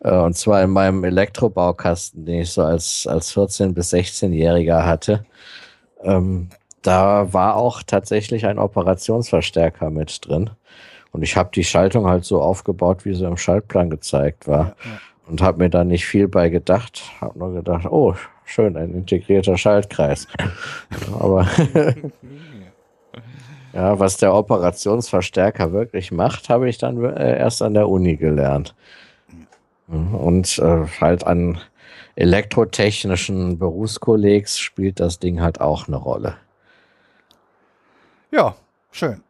Äh, 0.00 0.16
und 0.16 0.36
zwar 0.36 0.62
in 0.62 0.70
meinem 0.70 1.04
Elektrobaukasten, 1.04 2.24
den 2.24 2.42
ich 2.42 2.50
so 2.50 2.62
als 2.62 3.06
als 3.06 3.32
14 3.32 3.74
bis 3.74 3.92
16-Jähriger 3.92 4.84
hatte. 4.84 5.24
Ähm, 6.02 6.48
da 6.82 7.32
war 7.32 7.56
auch 7.56 7.82
tatsächlich 7.82 8.46
ein 8.46 8.58
Operationsverstärker 8.58 9.90
mit 9.90 10.26
drin. 10.26 10.50
Und 11.16 11.22
ich 11.22 11.34
habe 11.34 11.48
die 11.54 11.64
Schaltung 11.64 12.06
halt 12.06 12.26
so 12.26 12.42
aufgebaut, 12.42 13.06
wie 13.06 13.14
sie 13.14 13.24
im 13.24 13.38
Schaltplan 13.38 13.88
gezeigt 13.88 14.46
war. 14.46 14.58
Ja, 14.58 14.76
ja. 14.84 15.00
Und 15.28 15.40
habe 15.40 15.56
mir 15.56 15.70
da 15.70 15.82
nicht 15.82 16.04
viel 16.04 16.28
bei 16.28 16.50
gedacht. 16.50 17.04
Habe 17.22 17.38
nur 17.38 17.54
gedacht, 17.54 17.86
oh, 17.86 18.14
schön, 18.44 18.76
ein 18.76 18.92
integrierter 18.92 19.56
Schaltkreis. 19.56 20.28
Aber 21.18 21.48
ja, 23.72 23.98
was 23.98 24.18
der 24.18 24.34
Operationsverstärker 24.34 25.72
wirklich 25.72 26.12
macht, 26.12 26.50
habe 26.50 26.68
ich 26.68 26.76
dann 26.76 27.02
äh, 27.02 27.38
erst 27.38 27.62
an 27.62 27.72
der 27.72 27.88
Uni 27.88 28.16
gelernt. 28.16 28.74
Und 29.86 30.58
äh, 30.58 30.84
halt 31.00 31.26
an 31.26 31.62
elektrotechnischen 32.14 33.58
Berufskollegs 33.58 34.58
spielt 34.58 35.00
das 35.00 35.18
Ding 35.18 35.40
halt 35.40 35.62
auch 35.62 35.88
eine 35.88 35.96
Rolle. 35.96 36.34
Ja, 38.30 38.54
schön. 38.90 39.22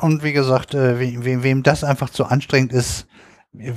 Und 0.00 0.22
wie 0.22 0.32
gesagt, 0.32 0.74
äh, 0.74 0.98
we 0.98 1.42
wem 1.42 1.62
das 1.62 1.84
einfach 1.84 2.10
zu 2.10 2.26
anstrengend 2.26 2.72
ist, 2.72 3.06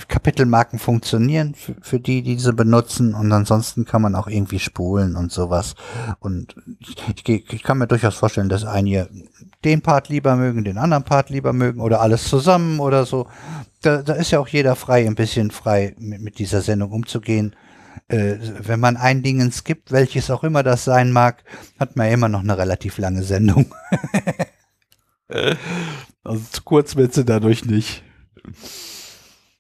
Kapitelmarken 0.08 0.80
funktionieren 0.80 1.56
für, 1.56 1.76
für 1.82 2.00
die, 2.00 2.22
die 2.22 2.36
diese 2.36 2.54
benutzen 2.54 3.14
und 3.14 3.32
ansonsten 3.32 3.86
kann 3.86 4.02
man 4.02 4.16
auch 4.16 4.28
irgendwie 4.28 4.60
spulen 4.60 5.16
und 5.16 5.32
sowas. 5.32 5.76
Und 6.20 6.56
ich, 6.80 7.28
ich, 7.28 7.54
ich 7.54 7.64
kann 7.64 7.78
mir 7.78 7.88
durchaus 7.88 8.16
vorstellen, 8.16 8.50
dass 8.50 8.66
einige 8.66 9.10
den 9.64 9.82
Part 9.82 10.10
lieber 10.10 10.36
mögen, 10.36 10.64
den 10.64 10.78
anderen 10.78 11.04
Part 11.04 11.30
lieber 11.30 11.54
mögen 11.54 11.80
oder 11.80 12.02
alles 12.02 12.28
zusammen 12.28 12.80
oder 12.80 13.06
so. 13.06 13.28
Da, 13.82 14.02
da 14.02 14.14
ist 14.14 14.32
ja 14.32 14.40
auch 14.40 14.48
jeder 14.48 14.76
frei, 14.76 15.06
ein 15.06 15.16
bisschen 15.16 15.52
frei 15.52 15.96
mit, 15.98 16.22
mit 16.22 16.40
dieser 16.40 16.62
Sendung 16.62 16.92
umzugehen. 16.92 17.56
Äh, 18.08 18.36
wenn 18.62 18.80
man 18.80 18.98
ein 18.98 19.24
Ding 19.24 19.52
skippt, 19.52 19.92
welches 19.92 20.30
auch 20.30 20.44
immer 20.44 20.64
das 20.64 20.84
sein 20.84 21.12
mag, 21.12 21.44
hat 21.80 21.96
man 21.96 22.08
ja 22.08 22.14
immer 22.14 22.30
noch 22.30 22.42
eine 22.42 22.58
relativ 22.58 22.98
lange 22.98 23.24
Sendung. 23.24 23.74
Also 25.30 26.44
zu 26.52 26.62
kurz 26.64 26.96
wird 26.96 27.14
sie 27.14 27.26
dadurch 27.26 27.66
nicht. 27.66 28.04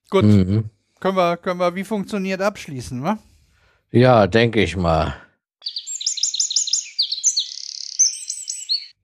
Gut. 0.09 0.23
Mhm. 0.23 0.69
Können 0.99 1.15
wir, 1.15 1.37
können 1.37 1.59
wir 1.59 1.75
wie 1.75 1.83
funktioniert 1.83 2.41
abschließen, 2.41 3.03
wa? 3.03 3.17
Ja, 3.91 4.27
denke 4.27 4.61
ich 4.61 4.75
mal. 4.75 5.15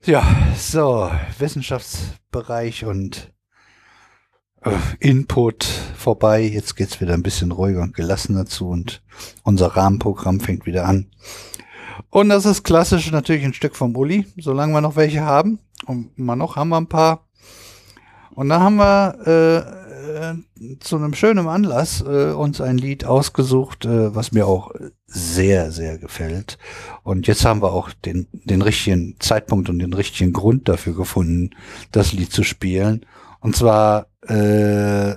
Ja, 0.04 0.24
so, 0.56 1.12
Wissenschaftsbereich 1.40 2.86
und 2.86 3.34
äh, 4.62 4.78
Input 5.00 5.64
vorbei. 5.64 6.42
Jetzt 6.42 6.76
geht's 6.76 7.02
wieder 7.02 7.14
ein 7.14 7.24
bisschen 7.24 7.52
ruhiger 7.52 7.82
und 7.82 7.96
gelassener 7.96 8.46
zu 8.46 8.68
und 8.68 9.02
unser 9.44 9.68
Rahmenprogramm 9.68 10.40
fängt 10.40 10.66
wieder 10.68 10.86
an. 10.86 11.10
Und 12.10 12.30
das 12.30 12.46
ist 12.46 12.64
klassisch 12.64 13.12
natürlich 13.12 13.44
ein 13.46 13.54
Stück 13.54 13.76
vom 13.76 13.96
Uli, 13.96 14.28
solange 14.38 14.74
wir 14.74 14.82
noch 14.82 14.96
welche 14.96 15.22
haben. 15.22 15.60
Und 15.86 16.18
mal 16.18 16.36
noch 16.36 16.56
haben 16.56 16.70
wir 16.70 16.78
ein 16.78 16.88
paar. 16.88 17.28
Und 18.32 18.50
dann 18.50 18.62
haben 18.62 18.76
wir 18.76 19.18
äh, 19.26 19.86
äh, 20.06 20.36
zu 20.80 20.98
einem 20.98 21.14
schönen 21.14 21.48
Anlass 21.48 22.02
äh, 22.02 22.32
uns 22.32 22.62
ein 22.62 22.78
Lied 22.78 23.06
ausgesucht, 23.06 23.86
äh, 23.86 24.14
was 24.14 24.32
mir 24.32 24.48
auch 24.48 24.72
sehr, 25.08 25.72
sehr 25.72 25.98
gefällt. 25.98 26.58
Und 27.04 27.28
jetzt 27.28 27.46
haben 27.46 27.62
wir 27.62 27.72
auch 27.72 27.92
den, 27.92 28.28
den 28.32 28.62
richtigen 28.62 29.16
Zeitpunkt 29.20 29.70
und 29.70 29.80
den 29.80 29.94
richtigen 29.94 30.34
Grund 30.34 30.68
dafür 30.68 30.96
gefunden, 30.96 31.52
das 31.92 32.14
Lied 32.14 32.32
zu 32.32 32.44
spielen. 32.44 33.06
Und 33.40 33.56
zwar, 33.56 34.08
äh, 34.22 35.16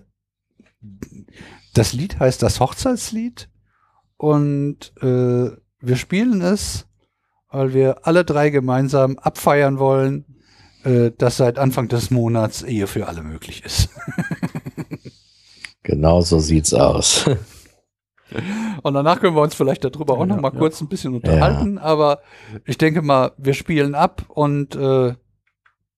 das 1.74 1.92
Lied 1.92 2.18
heißt 2.18 2.42
das 2.42 2.60
Hochzeitslied. 2.60 3.48
Und 4.16 4.92
äh, 5.00 5.50
wir 5.80 5.96
spielen 5.96 6.40
es, 6.42 6.86
weil 7.50 7.72
wir 7.72 8.06
alle 8.06 8.24
drei 8.24 8.50
gemeinsam 8.50 9.18
abfeiern 9.18 9.78
wollen, 9.78 10.24
äh, 10.84 11.10
dass 11.16 11.38
seit 11.38 11.58
Anfang 11.58 11.88
des 11.88 12.10
Monats 12.10 12.62
Ehe 12.62 12.86
für 12.86 13.08
alle 13.08 13.22
möglich 13.22 13.64
ist. 13.64 13.90
genau 15.82 16.20
so 16.20 16.38
sieht's 16.38 16.74
aus. 16.74 17.28
Und 18.82 18.94
danach 18.94 19.20
können 19.20 19.34
wir 19.34 19.42
uns 19.42 19.54
vielleicht 19.54 19.84
darüber 19.84 20.14
auch 20.14 20.20
ja, 20.20 20.26
noch 20.26 20.40
mal 20.40 20.52
ja. 20.52 20.58
kurz 20.58 20.80
ein 20.80 20.88
bisschen 20.88 21.14
unterhalten. 21.14 21.76
Ja. 21.76 21.82
Aber 21.82 22.20
ich 22.66 22.76
denke 22.76 23.00
mal, 23.00 23.32
wir 23.38 23.54
spielen 23.54 23.94
ab 23.94 24.24
und 24.28 24.76
äh, 24.76 25.14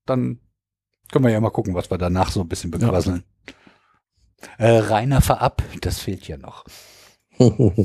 dann 0.06 0.38
können 1.10 1.24
wir 1.24 1.32
ja 1.32 1.40
mal 1.40 1.50
gucken, 1.50 1.74
was 1.74 1.90
wir 1.90 1.98
danach 1.98 2.30
so 2.30 2.40
ein 2.40 2.48
bisschen 2.48 2.70
bequasseln. 2.70 3.24
Äh, 4.58 4.78
Rainer 4.78 5.20
verab, 5.20 5.62
das 5.80 5.98
fehlt 5.98 6.28
ja 6.28 6.36
noch. 6.36 6.64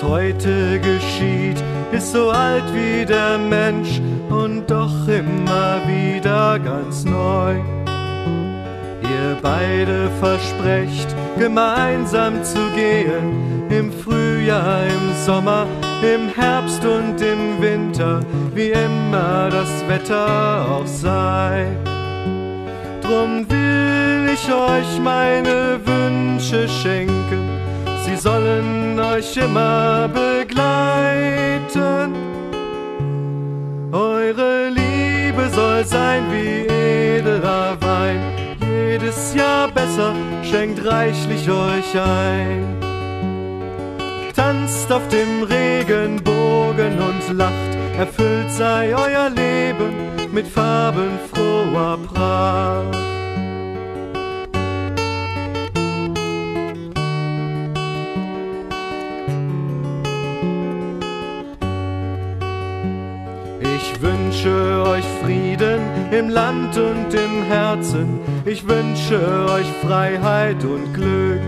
Was 0.00 0.08
heute 0.08 0.78
geschieht, 0.78 1.60
ist 1.90 2.12
so 2.12 2.30
alt 2.30 2.62
wie 2.72 3.04
der 3.04 3.36
Mensch 3.36 4.00
und 4.28 4.70
doch 4.70 5.08
immer 5.08 5.80
wieder 5.88 6.60
ganz 6.60 7.04
neu. 7.04 7.56
Ihr 9.02 9.36
beide 9.42 10.08
versprecht, 10.20 11.08
gemeinsam 11.36 12.44
zu 12.44 12.60
gehen, 12.76 13.66
im 13.70 13.90
Frühjahr, 13.90 14.84
im 14.86 15.14
Sommer, 15.26 15.66
im 16.02 16.28
Herbst 16.32 16.84
und 16.84 17.20
im 17.20 17.60
Winter, 17.60 18.20
wie 18.54 18.70
immer 18.70 19.48
das 19.50 19.82
Wetter 19.88 20.64
auch 20.70 20.86
sei. 20.86 21.66
Drum 23.00 23.50
will 23.50 24.30
ich 24.32 24.46
euch 24.46 25.00
meine 25.02 25.80
Wünsche 25.84 26.68
schenken, 26.68 27.57
sie 28.08 28.16
sollen 28.16 28.98
euch 28.98 29.36
immer 29.36 30.08
begleiten. 30.08 32.14
Eure 33.92 34.68
Liebe 34.68 35.48
soll 35.50 35.84
sein 35.84 36.24
wie 36.30 36.66
edler 36.66 37.76
Wein, 37.80 38.20
jedes 38.60 39.34
Jahr 39.34 39.68
besser, 39.68 40.14
schenkt 40.42 40.84
reichlich 40.84 41.48
euch 41.50 42.00
ein. 42.00 42.76
Tanzt 44.34 44.90
auf 44.92 45.06
dem 45.08 45.42
Regenbogen 45.42 46.98
und 46.98 47.36
lacht, 47.36 47.76
erfüllt 47.98 48.50
sei 48.50 48.94
euer 48.94 49.30
Leben 49.30 49.92
mit 50.32 50.46
farbenfroher 50.46 51.98
Pracht. 52.06 53.07
Wünsche 64.48 64.90
euch 64.90 65.04
Frieden 65.22 65.80
im 66.10 66.28
Land 66.28 66.76
und 66.76 67.12
im 67.14 67.44
Herzen. 67.44 68.20
Ich 68.44 68.66
wünsche 68.66 69.20
euch 69.50 69.66
Freiheit 69.82 70.64
und 70.64 70.92
Glück. 70.94 71.42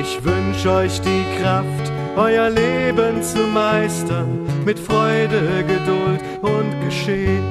Ich 0.00 0.24
wünsche 0.24 0.70
euch 0.70 1.00
die 1.00 1.24
Kraft, 1.40 1.92
euer 2.16 2.50
Leben 2.50 3.22
zu 3.22 3.38
meistern 3.38 4.46
mit 4.64 4.78
Freude, 4.78 5.64
Geduld 5.66 6.20
und 6.42 6.80
Geschick. 6.84 7.42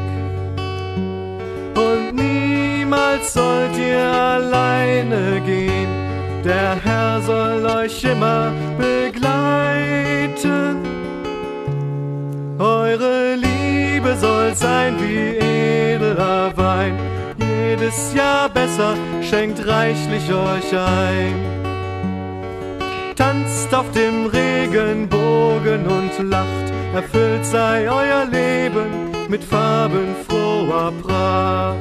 Und 1.75 2.15
niemals 2.15 3.33
sollt 3.33 3.77
ihr 3.77 4.03
alleine 4.03 5.41
gehen. 5.45 5.89
Der 6.43 6.75
Herr 6.83 7.21
soll 7.21 7.65
euch 7.65 8.03
immer 8.03 8.51
begleiten. 8.77 9.25
Eure 12.57 13.35
Liebe 13.35 13.74
soll 14.13 14.53
sein 14.55 14.95
wie 14.99 15.37
edler 15.37 16.55
Wein, 16.55 16.97
jedes 17.39 18.13
Jahr 18.13 18.49
besser, 18.49 18.95
schenkt 19.21 19.65
reichlich 19.65 20.31
euch 20.31 20.77
ein. 20.77 21.35
Tanzt 23.15 23.73
auf 23.73 23.89
dem 23.91 24.25
Regenbogen 24.25 25.87
und 25.87 26.29
lacht, 26.29 26.67
erfüllt 26.93 27.45
sei 27.45 27.89
euer 27.89 28.25
Leben 28.25 29.11
mit 29.27 29.43
farbenfroher 29.43 30.91
Pracht. 31.01 31.77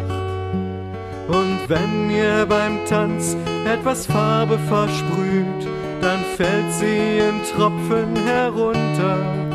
Und 1.28 1.60
wenn 1.68 2.10
ihr 2.10 2.46
beim 2.46 2.78
Tanz 2.86 3.36
etwas 3.66 4.06
Farbe 4.06 4.58
versprüht, 4.68 5.66
dann 6.00 6.20
fällt 6.36 6.72
sie 6.72 7.18
in 7.18 7.42
Tropfen 7.54 8.14
herunter 8.26 9.53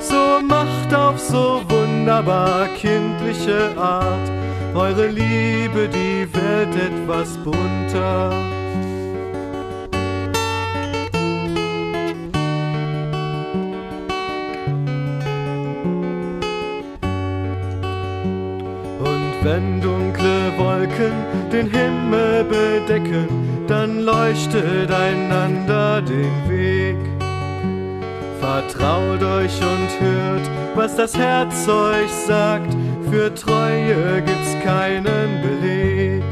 so 0.00 0.40
macht 0.42 0.94
auf 0.94 1.18
so 1.18 1.62
wunderbar 1.68 2.68
kindliche 2.68 3.76
Art 3.76 4.30
eure 4.74 5.08
Liebe 5.08 5.88
die 5.88 6.26
Welt 6.34 6.74
etwas 6.74 7.36
bunter. 7.38 8.30
Und 19.00 19.32
wenn 19.42 19.80
dunkle 19.80 20.52
Wolken 20.58 21.12
den 21.52 21.70
Himmel 21.70 22.44
bedecken, 22.44 23.26
dann 23.66 24.00
leuchtet 24.00 24.90
einander 24.90 26.02
den 26.02 26.32
Weg. 26.48 27.17
Vertraut 28.48 29.22
euch 29.22 29.60
und 29.60 30.00
hört, 30.00 30.50
was 30.74 30.96
das 30.96 31.14
Herz 31.14 31.68
euch 31.68 32.10
sagt. 32.10 32.74
Für 33.10 33.34
Treue 33.34 34.22
gibt's 34.22 34.56
keinen 34.64 35.42
Beleg. 35.42 36.22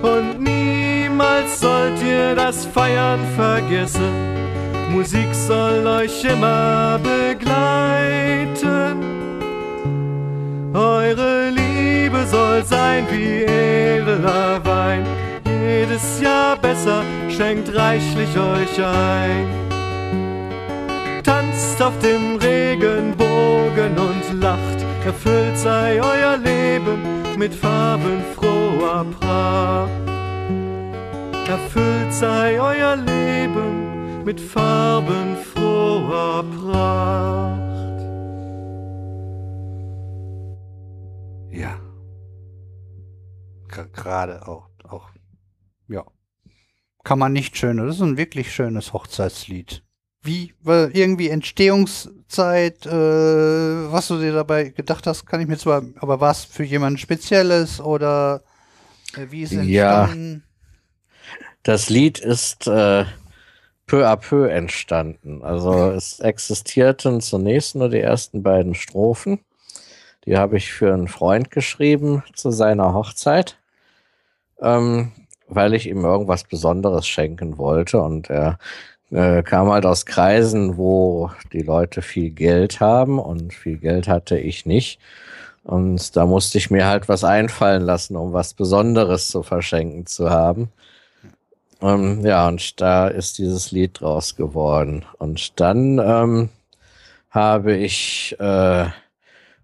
Und 0.00 0.40
niemals 0.40 1.60
sollt 1.60 2.02
ihr 2.02 2.34
das 2.34 2.64
Feiern 2.64 3.20
vergessen. 3.36 4.14
Musik 4.90 5.34
soll 5.34 5.86
euch 5.86 6.24
immer 6.24 6.98
begleiten. 7.02 8.96
Eure 10.72 11.50
Liebe 11.50 12.26
soll 12.26 12.64
sein 12.64 13.06
wie 13.10 13.44
edler 13.44 14.64
Wein. 14.64 15.04
Jedes 15.44 16.18
Jahr 16.22 16.56
besser, 16.56 17.02
schenkt 17.28 17.76
reichlich 17.76 18.38
euch 18.38 18.82
ein 18.82 19.71
tanzt 21.52 21.82
auf 21.82 21.98
dem 21.98 22.36
Regenbogen 22.36 23.98
und 23.98 24.40
lacht, 24.40 24.86
erfüllt 25.04 25.58
sei 25.58 26.00
euer 26.00 26.38
Leben 26.38 27.36
mit 27.38 27.54
farbenfroher 27.54 29.04
Pracht. 29.20 29.90
Erfüllt 31.48 32.14
sei 32.14 32.60
euer 32.60 32.96
Leben 32.96 34.24
mit 34.24 34.40
farbenfroher 34.40 36.44
Pracht. 36.44 37.60
Ja. 41.50 41.78
Gerade 43.92 44.48
auch, 44.48 44.70
auch, 44.84 45.10
ja. 45.88 46.04
Kann 47.04 47.18
man 47.18 47.32
nicht 47.32 47.56
schöner. 47.56 47.86
Das 47.86 47.96
ist 47.96 48.02
ein 48.02 48.16
wirklich 48.16 48.54
schönes 48.54 48.92
Hochzeitslied. 48.92 49.82
Wie, 50.22 50.54
weil 50.62 50.90
irgendwie 50.92 51.28
Entstehungszeit, 51.30 52.86
äh, 52.86 52.90
was 53.92 54.06
du 54.08 54.18
dir 54.20 54.32
dabei 54.32 54.68
gedacht 54.68 55.06
hast, 55.06 55.26
kann 55.26 55.40
ich 55.40 55.48
mir 55.48 55.58
zwar, 55.58 55.82
aber 55.96 56.20
was 56.20 56.44
für 56.44 56.62
jemanden 56.62 56.98
Spezielles 56.98 57.80
oder 57.80 58.42
äh, 59.16 59.26
wie 59.30 59.42
ist 59.42 59.56
es 59.56 59.58
Ja. 59.58 60.04
entstanden? 60.04 60.44
Das 61.64 61.90
Lied 61.90 62.18
ist 62.20 62.66
äh, 62.68 63.04
peu 63.86 64.06
à 64.08 64.16
peu 64.16 64.48
entstanden. 64.48 65.42
Also 65.42 65.90
es 65.90 66.20
existierten 66.20 67.20
zunächst 67.20 67.74
nur 67.74 67.88
die 67.88 68.00
ersten 68.00 68.42
beiden 68.42 68.74
Strophen. 68.74 69.40
Die 70.24 70.36
habe 70.36 70.56
ich 70.56 70.72
für 70.72 70.92
einen 70.92 71.08
Freund 71.08 71.50
geschrieben 71.50 72.22
zu 72.34 72.50
seiner 72.50 72.94
Hochzeit, 72.94 73.58
ähm, 74.60 75.12
weil 75.48 75.74
ich 75.74 75.88
ihm 75.88 76.04
irgendwas 76.04 76.44
Besonderes 76.44 77.06
schenken 77.06 77.58
wollte. 77.58 78.00
Und 78.00 78.30
er 78.30 78.58
äh, 79.12 79.42
kam 79.42 79.70
halt 79.70 79.86
aus 79.86 80.06
Kreisen, 80.06 80.76
wo 80.76 81.30
die 81.52 81.62
Leute 81.62 82.02
viel 82.02 82.30
Geld 82.30 82.80
haben 82.80 83.18
und 83.18 83.52
viel 83.52 83.76
Geld 83.78 84.08
hatte 84.08 84.38
ich 84.38 84.66
nicht. 84.66 84.98
Und 85.64 86.16
da 86.16 86.26
musste 86.26 86.58
ich 86.58 86.70
mir 86.70 86.86
halt 86.86 87.08
was 87.08 87.22
einfallen 87.22 87.82
lassen, 87.82 88.16
um 88.16 88.32
was 88.32 88.54
Besonderes 88.54 89.28
zu 89.28 89.42
verschenken 89.42 90.06
zu 90.06 90.30
haben. 90.30 90.70
Ähm, 91.80 92.24
ja, 92.24 92.48
und 92.48 92.80
da 92.80 93.08
ist 93.08 93.38
dieses 93.38 93.70
Lied 93.70 94.00
draus 94.00 94.36
geworden. 94.36 95.04
Und 95.18 95.60
dann 95.60 95.98
ähm, 95.98 96.48
habe 97.30 97.76
ich 97.76 98.36
äh, 98.40 98.86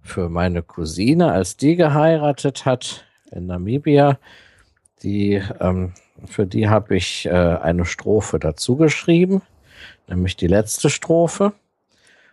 für 0.03 0.29
meine 0.29 0.63
Cousine, 0.63 1.33
als 1.33 1.57
die 1.57 1.77
geheiratet 1.77 2.65
hat 2.65 3.05
in 3.31 3.47
Namibia, 3.47 4.19
die, 5.03 5.43
ähm, 5.61 5.93
für 6.26 6.47
die 6.47 6.68
habe 6.68 6.97
ich 6.97 7.26
äh, 7.26 7.31
eine 7.31 7.84
Strophe 7.84 8.38
dazu 8.38 8.76
geschrieben, 8.76 9.42
nämlich 10.08 10.36
die 10.36 10.47
letzte 10.47 10.90
Strophe. 10.90 11.52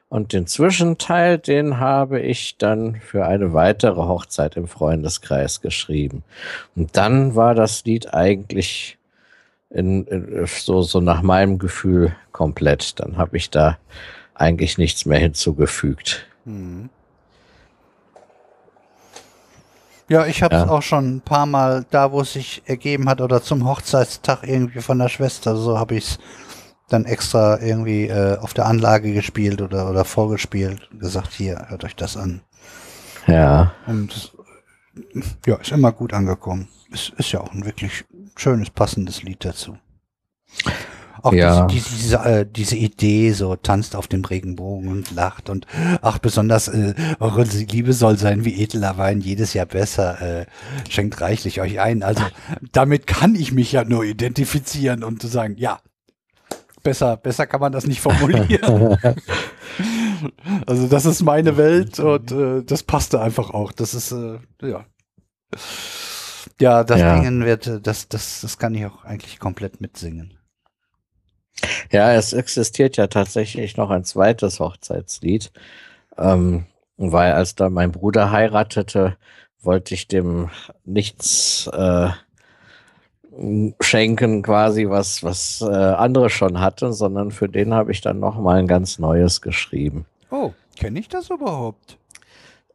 Und 0.07 0.33
den 0.33 0.47
Zwischenteil, 0.47 1.39
den 1.39 1.79
habe 1.79 2.21
ich 2.21 2.57
dann 2.57 2.95
für 3.01 3.25
eine 3.25 3.53
weitere 3.53 4.01
Hochzeit 4.01 4.55
im 4.55 4.67
Freundeskreis 4.67 5.61
geschrieben. 5.61 6.23
Und 6.75 6.95
dann 6.95 7.35
war 7.35 7.55
das 7.55 7.83
Lied 7.85 8.13
eigentlich 8.13 8.97
in, 9.69 10.05
in, 10.05 10.45
so, 10.45 10.83
so 10.83 11.01
nach 11.01 11.21
meinem 11.21 11.57
Gefühl 11.57 12.15
komplett. 12.31 12.99
Dann 12.99 13.17
habe 13.17 13.35
ich 13.35 13.49
da 13.49 13.77
eigentlich 14.35 14.77
nichts 14.77 15.05
mehr 15.05 15.19
hinzugefügt. 15.19 16.27
Hm. 16.45 16.89
Ja, 20.07 20.25
ich 20.27 20.43
habe 20.43 20.55
es 20.55 20.61
Ja. 20.63 20.69
auch 20.69 20.81
schon 20.83 21.15
ein 21.17 21.21
paar 21.21 21.45
Mal 21.45 21.85
da, 21.89 22.11
wo 22.11 22.21
es 22.21 22.33
sich 22.33 22.61
ergeben 22.65 23.09
hat 23.09 23.21
oder 23.21 23.41
zum 23.41 23.67
Hochzeitstag 23.67 24.43
irgendwie 24.43 24.81
von 24.81 24.99
der 24.99 25.09
Schwester, 25.09 25.55
so 25.55 25.79
habe 25.79 25.95
ich 25.95 26.05
es 26.05 26.19
dann 26.89 27.05
extra 27.05 27.59
irgendwie 27.59 28.07
äh, 28.07 28.37
auf 28.37 28.53
der 28.53 28.67
Anlage 28.67 29.11
gespielt 29.13 29.61
oder, 29.61 29.89
oder 29.89 30.05
vorgespielt 30.05 30.87
und 30.91 30.99
gesagt, 30.99 31.33
hier, 31.33 31.65
hört 31.69 31.83
euch 31.83 31.95
das 31.95 32.15
an. 32.17 32.41
Ja, 33.25 33.73
Und 33.87 34.33
ja, 35.47 35.55
ist 35.55 35.71
immer 35.71 35.91
gut 35.91 36.13
angekommen. 36.13 36.67
Es 36.93 37.11
ist 37.17 37.31
ja 37.31 37.41
auch 37.41 37.51
ein 37.53 37.65
wirklich 37.65 38.05
schönes, 38.37 38.69
passendes 38.69 39.23
Lied 39.23 39.43
dazu. 39.43 39.77
Auch 41.25 41.33
Ja. 41.33 41.65
diese, 41.65 41.89
diese, 41.89 41.95
diese, 41.97 42.17
äh, 42.17 42.45
diese 42.45 42.75
Idee, 42.75 43.31
so 43.31 43.55
tanzt 43.55 43.95
auf 43.95 44.07
dem 44.07 44.23
Regenbogen 44.23 44.89
und 44.89 45.09
lacht 45.09 45.49
und 45.49 45.65
ach, 46.03 46.19
besonders 46.19 46.67
äh, 46.67 46.93
eure 47.19 47.43
Liebe 47.43 47.93
soll 47.93 48.17
sein 48.19 48.45
wie 48.45 48.61
edler 48.61 48.99
Wein, 48.99 49.21
jedes 49.21 49.55
Jahr 49.55 49.65
besser, 49.65 50.21
äh, 50.21 50.45
schenkt 50.87 51.19
reichlich 51.21 51.61
euch 51.61 51.79
ein. 51.79 52.03
Also 52.03 52.23
damit 52.71 53.07
kann 53.07 53.33
ich 53.33 53.51
mich 53.51 53.71
ja 53.71 53.83
nur 53.83 54.03
identifizieren 54.03 55.03
und 55.03 55.19
zu 55.19 55.27
sagen, 55.27 55.55
ja, 55.57 55.79
besser, 56.83 57.17
besser 57.17 57.47
kann 57.47 57.59
man 57.59 57.71
das 57.71 57.87
nicht 57.87 58.01
formulieren. 58.01 58.95
also 60.67 60.87
das 60.87 61.05
ist 61.07 61.23
meine 61.23 61.57
Welt 61.57 61.99
und 61.99 62.31
äh, 62.31 62.63
das 62.63 62.83
passte 62.83 63.19
einfach 63.19 63.49
auch. 63.49 63.71
Das 63.71 63.95
ist, 63.95 64.11
äh, 64.11 64.37
ja. 64.61 64.85
Ja, 66.61 66.83
das 66.83 66.99
Ja. 66.99 67.15
Dingen 67.15 67.43
wird, 67.45 67.65
äh, 67.65 67.81
das, 67.81 68.09
das, 68.09 68.41
das 68.41 68.59
kann 68.59 68.75
ich 68.75 68.85
auch 68.85 69.03
eigentlich 69.03 69.39
komplett 69.39 69.81
mitsingen. 69.81 70.34
Ja, 71.91 72.13
es 72.13 72.33
existiert 72.33 72.97
ja 72.97 73.07
tatsächlich 73.07 73.77
noch 73.77 73.89
ein 73.89 74.03
zweites 74.03 74.59
Hochzeitslied, 74.59 75.51
ähm, 76.17 76.65
weil 76.97 77.33
als 77.33 77.55
da 77.55 77.69
mein 77.69 77.91
Bruder 77.91 78.31
heiratete, 78.31 79.17
wollte 79.61 79.93
ich 79.93 80.07
dem 80.07 80.49
nichts 80.83 81.67
äh, 81.73 82.09
schenken, 83.81 84.43
quasi 84.43 84.89
was 84.89 85.23
was 85.23 85.61
äh, 85.61 85.65
andere 85.65 86.29
schon 86.29 86.61
hatten, 86.61 86.93
sondern 86.93 87.31
für 87.31 87.49
den 87.49 87.73
habe 87.73 87.91
ich 87.91 88.01
dann 88.01 88.19
noch 88.19 88.39
mal 88.39 88.59
ein 88.59 88.67
ganz 88.67 88.99
neues 88.99 89.41
geschrieben. 89.41 90.05
Oh, 90.31 90.51
kenne 90.79 90.99
ich 90.99 91.09
das 91.09 91.29
überhaupt? 91.29 91.97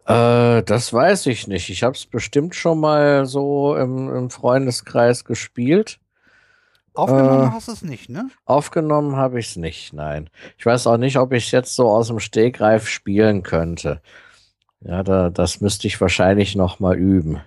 Äh, 0.07 0.63
das 0.63 0.93
weiß 0.93 1.27
ich 1.27 1.47
nicht. 1.47 1.71
Ich 1.71 1.83
habe 1.83 1.95
es 1.95 2.07
bestimmt 2.07 2.55
schon 2.55 2.81
mal 2.81 3.27
so 3.27 3.77
im, 3.77 4.15
im 4.15 4.31
Freundeskreis 4.31 5.25
gespielt. 5.25 5.99
Aufgenommen 7.01 7.49
Äh, 7.49 7.53
hast 7.53 7.69
du 7.69 7.73
es 7.73 7.83
nicht, 7.83 8.11
ne? 8.11 8.31
Aufgenommen 8.45 9.17
habe 9.17 9.41
ich 9.41 9.49
es 9.49 9.57
nicht, 9.57 9.93
nein. 9.93 10.29
Ich 10.59 10.67
weiß 10.67 10.87
auch 10.87 10.99
nicht, 10.99 11.19
ob 11.19 11.33
ich 11.33 11.47
es 11.47 11.51
jetzt 11.51 11.75
so 11.75 11.89
aus 11.89 12.09
dem 12.09 12.21
Stegreif 12.21 12.89
spielen 12.89 13.43
könnte. 13.43 14.01
Ja, 14.81 15.03
da, 15.03 15.31
das 15.31 15.61
müsste 15.61 15.87
ich 15.87 16.01
wahrscheinlich 16.01 16.57
noch 16.57 16.81
mal 16.81 16.97
üben. 16.97 17.41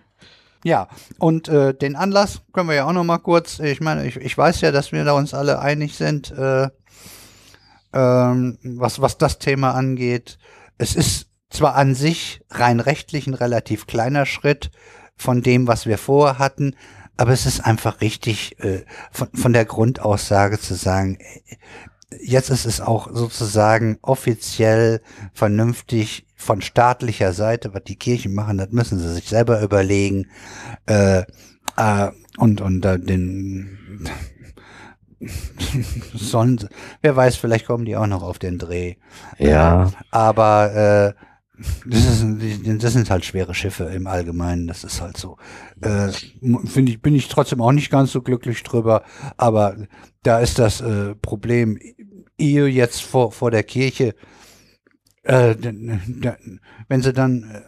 Ja, 0.64 0.88
und 1.20 1.50
äh, 1.50 1.74
den 1.74 1.96
Anlass 1.96 2.42
können 2.54 2.70
wir 2.70 2.76
ja 2.76 2.86
auch 2.88 2.94
noch 2.94 3.04
mal 3.04 3.18
kurz, 3.18 3.60
ich 3.60 3.82
meine, 3.82 4.06
ich, 4.06 4.16
ich 4.16 4.38
weiß 4.38 4.62
ja, 4.62 4.72
dass 4.72 4.92
wir 4.92 5.04
da 5.04 5.12
uns 5.14 5.34
alle 5.34 5.60
einig 5.60 5.96
sind, 5.96 6.32
äh, 6.32 6.70
ähm, 7.94 8.58
was, 8.64 9.02
was 9.02 9.18
das 9.18 9.40
Thema 9.40 9.72
angeht. 9.72 10.38
Es 10.78 10.96
ist 10.96 11.28
zwar 11.50 11.76
an 11.76 11.96
sich 11.96 12.42
rein 12.50 12.80
rechtlich 12.80 13.28
ein 13.28 13.34
relativ 13.34 13.88
kleiner 13.88 14.26
Schritt 14.26 14.72
von 15.16 15.42
dem, 15.42 15.68
was 15.68 15.86
wir 15.86 15.98
vorher 15.98 16.40
hatten, 16.40 16.76
aber 17.18 17.32
es 17.32 17.46
ist 17.46 17.62
einfach 17.62 18.02
richtig, 18.02 18.60
äh, 18.60 18.86
von, 19.12 19.30
von 19.34 19.54
der 19.54 19.66
Grundaussage 19.66 20.60
zu 20.60 20.76
sagen, 20.76 21.18
äh, 21.20 21.56
jetzt 22.22 22.50
ist 22.50 22.66
es 22.66 22.82
auch 22.82 23.10
sozusagen 23.12 23.98
offiziell 24.02 25.02
vernünftig 25.34 26.26
von 26.36 26.62
staatlicher 26.62 27.34
Seite, 27.34 27.74
was 27.74 27.84
die 27.84 27.96
Kirchen 27.96 28.34
machen, 28.34 28.58
das 28.58 28.72
müssen 28.72 29.00
sie 29.00 29.14
sich 29.14 29.30
selber 29.30 29.62
überlegen. 29.62 30.28
Äh, 30.86 31.24
äh, 31.78 32.12
und 32.38 32.62
und 32.62 32.84
äh, 32.86 33.00
den 33.00 34.08
sollen 36.14 36.58
sie, 36.58 36.68
wer 37.02 37.16
weiß, 37.16 37.36
vielleicht 37.36 37.66
kommen 37.66 37.86
die 37.86 37.96
auch 37.96 38.08
noch 38.08 38.24
auf 38.24 38.40
den 38.40 38.58
Dreh. 38.58 38.96
Ja, 39.38 39.92
Aber 40.12 41.16
äh, 41.16 41.33
das, 41.86 42.22
ist, 42.22 42.84
das 42.84 42.94
sind 42.94 43.10
halt 43.10 43.26
schwere 43.26 43.54
Schiffe 43.54 43.86
im 43.86 44.08
Allgemeinen, 44.08 44.68
das 44.68 44.84
ist 44.84 45.02
halt 45.02 45.18
so. 45.18 45.38
Äh, 45.82 46.10
Finde 46.66 46.92
ich, 46.92 47.02
bin 47.02 47.16
ich 47.16 47.28
trotzdem 47.28 47.62
auch 47.62 47.72
nicht 47.72 47.92
ganz 47.92 48.12
so 48.12 48.22
glücklich 48.22 48.64
drüber, 48.64 49.04
aber 49.38 49.78
da 50.24 50.40
ist 50.40 50.58
das 50.58 50.82
äh, 50.82 51.16
Problem, 51.16 51.78
Ehe 52.38 52.66
jetzt 52.66 53.04
vor, 53.04 53.32
vor 53.32 53.52
der 53.52 53.64
Kirche, 53.64 54.16
äh, 55.22 55.56
wenn 56.88 57.02
sie 57.02 57.14
dann 57.14 57.44
äh, 57.44 57.62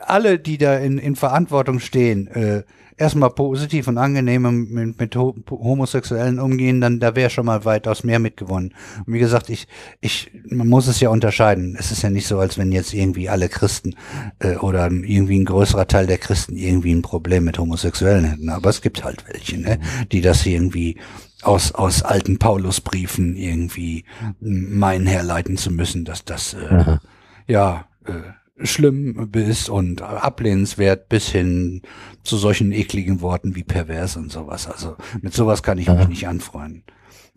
alle, 0.00 0.38
die 0.38 0.58
da 0.58 0.78
in, 0.78 0.98
in 0.98 1.16
Verantwortung 1.16 1.80
stehen, 1.80 2.28
äh, 2.28 2.62
erstmal 2.96 3.30
positiv 3.30 3.88
und 3.88 3.98
angenehm 3.98 4.66
mit, 4.70 4.98
mit 4.98 5.16
Ho 5.16 5.34
Homosexuellen 5.50 6.38
umgehen, 6.38 6.80
dann 6.80 7.00
da 7.00 7.16
wäre 7.16 7.30
schon 7.30 7.46
mal 7.46 7.64
weitaus 7.64 8.04
mehr 8.04 8.18
mitgewonnen. 8.18 8.74
Und 9.06 9.12
wie 9.12 9.18
gesagt, 9.18 9.50
ich, 9.50 9.66
ich, 10.00 10.30
man 10.48 10.68
muss 10.68 10.86
es 10.86 11.00
ja 11.00 11.10
unterscheiden. 11.10 11.76
Es 11.78 11.90
ist 11.90 12.02
ja 12.02 12.10
nicht 12.10 12.26
so, 12.26 12.38
als 12.38 12.58
wenn 12.58 12.72
jetzt 12.72 12.94
irgendwie 12.94 13.28
alle 13.28 13.48
Christen 13.48 13.94
äh, 14.38 14.56
oder 14.56 14.90
irgendwie 14.90 15.38
ein 15.38 15.44
größerer 15.44 15.86
Teil 15.86 16.06
der 16.06 16.18
Christen 16.18 16.56
irgendwie 16.56 16.92
ein 16.92 17.02
Problem 17.02 17.44
mit 17.44 17.58
Homosexuellen 17.58 18.24
hätten. 18.24 18.48
Aber 18.50 18.70
es 18.70 18.82
gibt 18.82 19.04
halt 19.04 19.24
welche, 19.28 19.58
ne, 19.58 19.78
die 20.10 20.20
das 20.20 20.46
irgendwie 20.46 20.98
aus, 21.42 21.72
aus 21.72 22.02
alten 22.02 22.38
Paulusbriefen 22.38 23.36
irgendwie 23.36 24.04
meinen 24.40 25.06
herleiten 25.06 25.56
zu 25.56 25.70
müssen, 25.70 26.04
dass 26.04 26.24
das 26.24 26.54
äh, 26.54 26.98
ja 27.46 27.86
äh, 28.06 28.12
schlimm 28.60 29.30
ist 29.34 29.68
und 29.68 30.02
ablehnenswert 30.02 31.08
bis 31.08 31.28
hin 31.28 31.82
zu 32.22 32.36
solchen 32.36 32.72
ekligen 32.72 33.20
Worten 33.20 33.54
wie 33.54 33.64
pervers 33.64 34.16
und 34.16 34.30
sowas. 34.30 34.68
Also 34.68 34.96
mit 35.20 35.32
sowas 35.34 35.62
kann 35.62 35.78
ich 35.78 35.88
mich 35.88 36.08
nicht 36.08 36.28
anfreunden. 36.28 36.84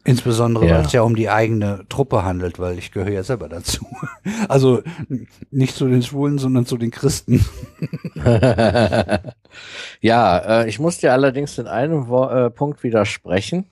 Insbesondere, 0.08 0.68
Ja. 0.68 0.76
weil 0.76 0.86
es 0.86 0.92
ja 0.92 1.02
um 1.02 1.16
die 1.16 1.30
eigene 1.32 1.86
Truppe 1.90 2.24
handelt, 2.24 2.60
weil 2.60 2.78
ich 2.78 2.92
gehöre 2.92 3.10
ja 3.12 3.24
selber 3.24 3.50
dazu. 3.50 3.88
Also 4.48 4.84
nicht 5.50 5.76
zu 5.76 5.88
den 5.88 6.04
Schwulen, 6.04 6.38
sondern 6.38 6.66
zu 6.68 6.78
den 6.78 6.92
Christen. 6.92 7.44
ja, 10.02 10.38
äh, 10.38 10.70
ich 10.70 10.80
muss 10.80 10.98
dir 11.00 11.14
allerdings 11.14 11.58
in 11.58 11.68
einem 11.68 12.08
Wo 12.08 12.26
äh, 12.26 12.50
Punkt 12.52 12.84
widersprechen. 12.84 13.66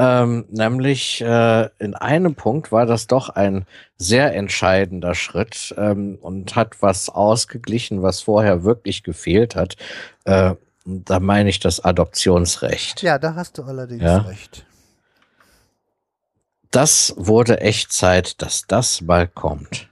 Ähm, 0.00 0.44
nämlich 0.50 1.20
äh, 1.20 1.68
in 1.80 1.94
einem 1.96 2.36
Punkt 2.36 2.70
war 2.70 2.86
das 2.86 3.08
doch 3.08 3.30
ein 3.30 3.66
sehr 3.96 4.32
entscheidender 4.34 5.14
Schritt 5.16 5.74
ähm, 5.76 6.18
und 6.20 6.54
hat 6.54 6.80
was 6.82 7.08
ausgeglichen, 7.08 8.00
was 8.02 8.20
vorher 8.20 8.62
wirklich 8.62 9.02
gefehlt 9.02 9.56
hat. 9.56 9.76
Äh, 10.24 10.54
da 10.84 11.20
meine 11.20 11.50
ich 11.50 11.58
das 11.58 11.84
Adoptionsrecht. 11.84 13.02
Ja, 13.02 13.18
da 13.18 13.34
hast 13.34 13.58
du 13.58 13.64
allerdings 13.64 14.02
Ja. 14.02 14.18
recht. 14.18 14.64
Das 16.70 17.14
wurde 17.16 17.60
echt 17.60 17.92
Zeit, 17.92 18.40
dass 18.42 18.66
das 18.66 19.00
mal 19.00 19.26
kommt, 19.26 19.88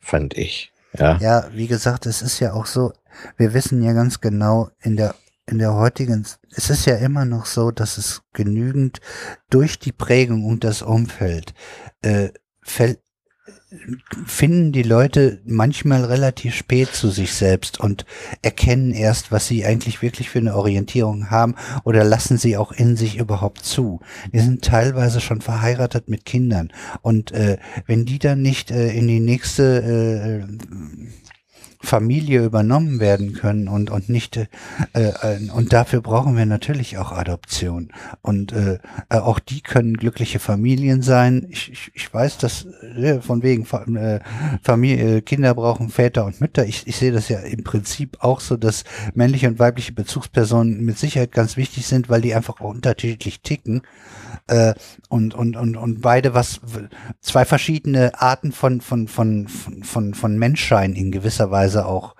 fand 0.00 0.36
ich. 0.36 0.72
Ja. 0.96 1.18
Ja, 1.18 1.48
wie 1.52 1.66
gesagt, 1.66 2.06
es 2.06 2.22
ist 2.22 2.40
ja 2.40 2.52
auch 2.52 2.66
so, 2.66 2.92
wir 3.36 3.52
wissen 3.52 3.82
ja 3.82 3.92
ganz 3.92 4.20
genau, 4.20 4.70
in 4.80 4.96
der, 4.96 5.14
in 5.50 5.58
der 5.58 5.74
heutigen, 5.74 6.26
es 6.50 6.70
ist 6.70 6.86
ja 6.86 6.96
immer 6.96 7.24
noch 7.24 7.46
so, 7.46 7.70
dass 7.70 7.98
es 7.98 8.22
genügend 8.32 9.00
durch 9.50 9.78
die 9.78 9.92
Prägung 9.92 10.44
und 10.44 10.64
das 10.64 10.82
Umfeld, 10.82 11.54
äh, 12.02 12.30
fällt, 12.62 13.00
finden 14.26 14.72
die 14.72 14.82
Leute 14.82 15.40
manchmal 15.44 16.04
relativ 16.04 16.54
spät 16.54 16.88
zu 16.92 17.08
sich 17.08 17.34
selbst 17.34 17.78
und 17.78 18.04
erkennen 18.42 18.92
erst, 18.92 19.30
was 19.30 19.46
sie 19.46 19.64
eigentlich 19.64 20.02
wirklich 20.02 20.28
für 20.28 20.40
eine 20.40 20.56
Orientierung 20.56 21.30
haben 21.30 21.54
oder 21.84 22.02
lassen 22.02 22.36
sie 22.36 22.56
auch 22.56 22.72
in 22.72 22.96
sich 22.96 23.18
überhaupt 23.18 23.64
zu. 23.64 24.00
Die 24.32 24.40
sind 24.40 24.64
teilweise 24.64 25.20
schon 25.20 25.40
verheiratet 25.40 26.08
mit 26.08 26.24
Kindern 26.24 26.72
und 27.02 27.30
äh, 27.30 27.58
wenn 27.86 28.04
die 28.04 28.18
dann 28.18 28.42
nicht 28.42 28.72
äh, 28.72 28.90
in 28.90 29.06
die 29.06 29.20
nächste 29.20 30.46
äh, 30.48 31.19
Familie 31.82 32.44
übernommen 32.44 33.00
werden 33.00 33.32
können 33.32 33.68
und 33.68 33.90
und 33.90 34.08
nicht 34.08 34.36
äh, 34.36 34.48
und 35.54 35.72
dafür 35.72 36.02
brauchen 36.02 36.36
wir 36.36 36.46
natürlich 36.46 36.98
auch 36.98 37.12
Adoption 37.12 37.90
und 38.22 38.52
äh, 38.52 38.78
äh, 39.08 39.16
auch 39.16 39.38
die 39.38 39.62
können 39.62 39.96
glückliche 39.96 40.38
Familien 40.38 41.02
sein. 41.02 41.46
Ich, 41.48 41.72
ich, 41.72 41.90
ich 41.94 42.12
weiß, 42.12 42.38
dass 42.38 42.66
äh, 42.96 43.20
von 43.20 43.42
wegen 43.42 43.66
äh, 43.96 44.20
Familie, 44.62 45.16
äh, 45.16 45.20
Kinder 45.22 45.54
brauchen 45.54 45.88
Väter 45.88 46.26
und 46.26 46.40
Mütter. 46.40 46.66
Ich, 46.66 46.86
ich 46.86 46.96
sehe 46.96 47.12
das 47.12 47.28
ja 47.28 47.40
im 47.40 47.64
Prinzip 47.64 48.18
auch 48.20 48.40
so, 48.40 48.56
dass 48.56 48.84
männliche 49.14 49.48
und 49.48 49.58
weibliche 49.58 49.92
Bezugspersonen 49.92 50.84
mit 50.84 50.98
Sicherheit 50.98 51.32
ganz 51.32 51.56
wichtig 51.56 51.86
sind, 51.86 52.08
weil 52.08 52.20
die 52.20 52.34
einfach 52.34 52.60
unterschiedlich 52.60 53.40
ticken 53.40 53.82
äh, 54.48 54.74
und 55.08 55.34
und 55.34 55.56
und 55.56 55.76
und 55.76 56.00
beide 56.00 56.34
was 56.34 56.60
zwei 57.20 57.44
verschiedene 57.44 58.20
Arten 58.20 58.52
von 58.52 58.80
von 58.80 59.08
von 59.08 59.48
von 59.48 59.82
von, 59.82 60.14
von 60.14 60.38
Menschsein 60.38 60.94
in 60.94 61.10
gewisser 61.10 61.50
Weise 61.50 61.69
auch 61.76 62.14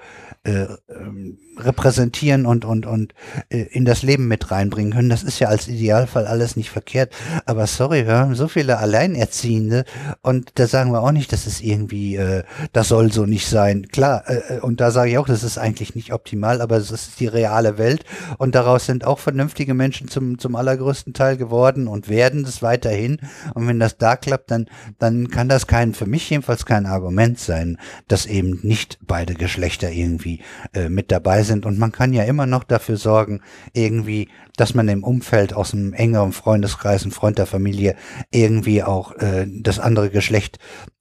äh, 0.44 0.66
ähm, 0.88 1.38
repräsentieren 1.64 2.46
und 2.46 2.64
und 2.64 2.86
und 2.86 3.14
äh, 3.48 3.58
in 3.70 3.84
das 3.84 4.02
Leben 4.02 4.28
mit 4.28 4.50
reinbringen 4.50 4.92
können. 4.92 5.08
Das 5.08 5.22
ist 5.22 5.38
ja 5.38 5.48
als 5.48 5.68
Idealfall 5.68 6.26
alles 6.26 6.56
nicht 6.56 6.70
verkehrt. 6.70 7.12
Aber 7.46 7.66
sorry, 7.66 8.06
wir 8.06 8.14
haben 8.14 8.34
so 8.34 8.48
viele 8.48 8.78
Alleinerziehende 8.78 9.84
und 10.22 10.52
da 10.56 10.66
sagen 10.66 10.92
wir 10.92 11.02
auch 11.02 11.12
nicht, 11.12 11.32
dass 11.32 11.46
es 11.46 11.60
irgendwie, 11.60 12.16
äh, 12.16 12.44
das 12.72 12.88
soll 12.88 13.12
so 13.12 13.26
nicht 13.26 13.48
sein. 13.48 13.88
Klar, 13.88 14.24
äh, 14.28 14.56
äh, 14.56 14.60
und 14.60 14.80
da 14.80 14.90
sage 14.90 15.10
ich 15.10 15.18
auch, 15.18 15.26
das 15.26 15.44
ist 15.44 15.58
eigentlich 15.58 15.94
nicht 15.94 16.12
optimal, 16.12 16.60
aber 16.60 16.76
es 16.76 16.90
ist 16.90 17.20
die 17.20 17.26
reale 17.26 17.78
Welt 17.78 18.04
und 18.38 18.54
daraus 18.54 18.86
sind 18.86 19.04
auch 19.04 19.18
vernünftige 19.18 19.74
Menschen 19.74 20.08
zum 20.08 20.38
zum 20.38 20.56
allergrößten 20.56 21.12
Teil 21.12 21.36
geworden 21.36 21.88
und 21.88 22.08
werden 22.08 22.44
es 22.44 22.62
weiterhin. 22.62 23.18
Und 23.54 23.66
wenn 23.66 23.78
das 23.78 23.98
da 23.98 24.16
klappt, 24.16 24.50
dann 24.50 24.66
dann 24.98 25.28
kann 25.28 25.48
das 25.48 25.66
kein 25.66 25.94
für 25.94 26.06
mich 26.06 26.28
jedenfalls 26.30 26.66
kein 26.66 26.86
Argument 26.86 27.38
sein, 27.38 27.78
dass 28.08 28.26
eben 28.26 28.60
nicht 28.62 28.98
beide 29.06 29.34
Geschlechter 29.34 29.90
irgendwie 29.90 30.40
äh, 30.72 30.88
mit 30.88 31.10
dabei 31.10 31.42
sind 31.42 31.49
sind. 31.50 31.66
Und 31.66 31.78
man 31.78 31.92
kann 31.92 32.12
ja 32.12 32.24
immer 32.24 32.46
noch 32.46 32.64
dafür 32.64 32.96
sorgen, 32.96 33.42
irgendwie, 33.72 34.28
dass 34.56 34.74
man 34.74 34.88
im 34.88 35.04
Umfeld 35.04 35.52
aus 35.52 35.74
einem 35.74 35.92
engeren 35.92 36.32
Freundeskreis, 36.32 37.04
ein 37.04 37.10
Freund 37.10 37.38
der 37.38 37.46
Familie, 37.46 37.96
irgendwie 38.30 38.82
auch 38.82 39.12
äh, 39.16 39.46
das 39.48 39.78
andere 39.78 40.10
Geschlecht 40.10 40.58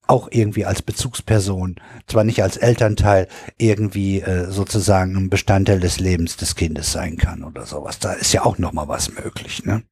auch 0.08 0.28
irgendwie 0.32 0.65
als 0.65 0.82
Bezugsperson, 0.82 1.76
zwar 2.08 2.24
nicht 2.24 2.42
als 2.42 2.58
Elternteil, 2.58 3.28
irgendwie 3.60 4.22
äh, 4.22 4.49
sozusagen 4.49 5.15
ein 5.15 5.30
Bestandteil 5.30 5.80
des 5.80 5.99
Lebens 5.99 6.35
des 6.35 6.56
Kindes 6.56 6.92
sein 6.92 7.15
kann 7.15 7.44
oder 7.44 7.67
sowas. 7.67 7.99
Da 7.99 8.14
ist 8.14 8.33
ja 8.33 8.44
auch 8.44 8.58
noch 8.58 8.74
mal 8.74 8.88
was 8.88 9.14
möglich, 9.14 9.64
ne? 9.65 9.83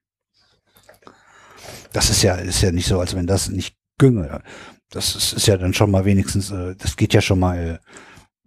Das 1.93 2.09
ist 2.09 2.23
ja 2.23 2.35
ist 2.35 2.61
ja 2.61 2.71
nicht 2.71 2.87
so, 2.87 2.99
als 2.99 3.15
wenn 3.15 3.27
das 3.27 3.49
nicht 3.49 3.77
günge. 3.99 4.41
Das 4.89 5.15
ist, 5.15 5.33
ist 5.33 5.47
ja 5.47 5.57
dann 5.57 5.73
schon 5.73 5.91
mal 5.91 6.05
wenigstens, 6.05 6.49
äh, 6.51 6.75
das 6.75 6.95
geht 6.97 7.13
ja 7.13 7.21
schon 7.21 7.39
mal. 7.39 7.79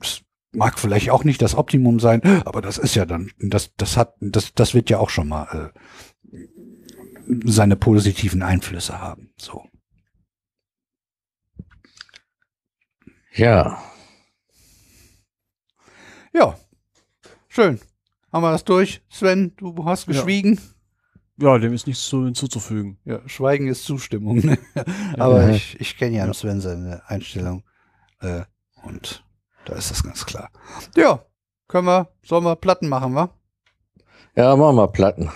Äh, 0.02 0.06
mag 0.52 0.78
vielleicht 0.78 1.10
auch 1.10 1.24
nicht 1.24 1.42
das 1.42 1.54
Optimum 1.54 2.00
sein, 2.00 2.22
aber 2.44 2.60
das 2.60 2.78
ist 2.78 2.94
ja 2.94 3.06
dann, 3.06 3.30
das 3.38 3.74
das 3.76 3.96
hat, 3.96 4.14
das 4.20 4.52
das 4.54 4.74
wird 4.74 4.90
ja 4.90 4.98
auch 4.98 5.10
schon 5.10 5.28
mal 5.28 5.72
äh, 6.32 6.36
seine 7.44 7.76
positiven 7.76 8.42
Einflüsse 8.42 9.00
haben. 9.00 9.32
So. 9.38 9.64
Ja. 13.32 13.82
Ja. 16.32 16.56
Schön. 17.48 17.80
Haben 18.32 18.42
wir 18.42 18.52
das 18.52 18.64
durch? 18.64 19.02
Sven, 19.08 19.54
du 19.56 19.84
hast 19.84 20.06
geschwiegen. 20.06 20.60
Ja, 21.36 21.58
dem 21.58 21.72
ist 21.72 21.86
nichts 21.86 22.04
zu, 22.04 22.24
hinzuzufügen. 22.24 22.98
Ja, 23.04 23.26
Schweigen 23.26 23.66
ist 23.66 23.84
Zustimmung. 23.84 24.38
Ne? 24.44 24.58
Aber 25.18 25.42
ja. 25.42 25.50
ich, 25.50 25.80
ich 25.80 25.96
kenne 25.96 26.16
ja, 26.16 26.26
ja 26.26 26.34
Sven 26.34 26.60
seine 26.60 27.08
Einstellung. 27.08 27.64
Äh, 28.20 28.42
und 28.82 29.24
da 29.64 29.74
ist 29.74 29.90
das 29.90 30.02
ganz 30.02 30.26
klar. 30.26 30.50
Ja, 30.96 31.24
können 31.68 31.86
wir, 31.86 32.08
sollen 32.24 32.44
wir 32.44 32.56
Platten 32.56 32.88
machen, 32.88 33.14
wa? 33.14 33.30
Ja, 34.36 34.56
machen 34.56 34.76
wir 34.76 34.88
Platten. 34.88 35.30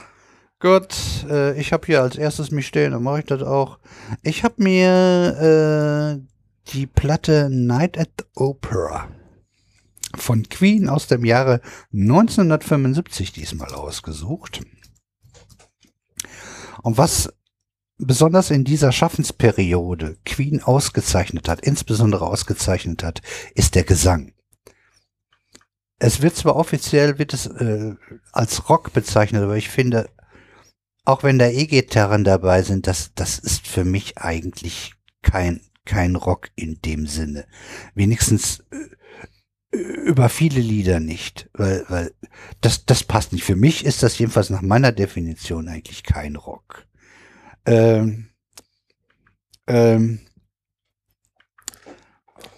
Gut, 0.60 0.96
äh, 1.28 1.58
ich 1.60 1.72
habe 1.72 1.86
hier 1.86 2.00
als 2.00 2.16
erstes 2.16 2.50
mich 2.50 2.66
stehen, 2.66 2.92
dann 2.92 3.02
mache 3.02 3.20
ich 3.20 3.26
das 3.26 3.42
auch. 3.42 3.78
Ich 4.22 4.44
habe 4.44 4.62
mir 4.62 6.18
äh, 6.18 6.72
die 6.72 6.86
Platte 6.86 7.48
Night 7.50 7.98
at 7.98 8.08
the 8.18 8.24
Opera 8.34 9.08
von 10.16 10.48
Queen 10.48 10.88
aus 10.88 11.06
dem 11.06 11.24
Jahre 11.24 11.60
1975 11.92 13.32
diesmal 13.32 13.74
ausgesucht. 13.74 14.62
Und 16.82 16.98
was 16.98 17.32
besonders 17.98 18.50
in 18.50 18.64
dieser 18.64 18.92
Schaffensperiode 18.92 20.16
Queen 20.24 20.62
ausgezeichnet 20.62 21.48
hat, 21.48 21.60
insbesondere 21.60 22.26
ausgezeichnet 22.26 23.02
hat, 23.02 23.22
ist 23.54 23.74
der 23.74 23.84
Gesang. 23.84 24.32
Es 25.98 26.20
wird 26.20 26.36
zwar 26.36 26.56
offiziell 26.56 27.18
wird 27.18 27.32
es 27.32 27.46
äh, 27.46 27.94
als 28.32 28.68
Rock 28.68 28.92
bezeichnet, 28.92 29.42
aber 29.42 29.56
ich 29.56 29.68
finde, 29.68 30.10
auch 31.04 31.22
wenn 31.22 31.38
da 31.38 31.48
E-Gitarren 31.48 32.24
dabei 32.24 32.62
sind, 32.62 32.86
das, 32.86 33.12
das 33.14 33.38
ist 33.38 33.66
für 33.66 33.84
mich 33.84 34.18
eigentlich 34.18 34.94
kein 35.22 35.60
kein 35.84 36.16
Rock 36.16 36.50
in 36.56 36.80
dem 36.84 37.06
Sinne. 37.06 37.46
Wenigstens 37.94 38.64
äh, 38.70 39.76
über 39.76 40.28
viele 40.28 40.60
Lieder 40.60 41.00
nicht, 41.00 41.50
weil, 41.52 41.84
weil 41.88 42.14
das, 42.60 42.86
das 42.86 43.04
passt 43.04 43.32
nicht. 43.32 43.44
Für 43.44 43.56
mich 43.56 43.84
ist 43.84 44.02
das 44.02 44.18
jedenfalls 44.18 44.50
nach 44.50 44.62
meiner 44.62 44.92
Definition 44.92 45.68
eigentlich 45.68 46.02
kein 46.04 46.36
Rock. 46.36 46.86
Ähm, 47.66 48.28
ähm, 49.66 50.20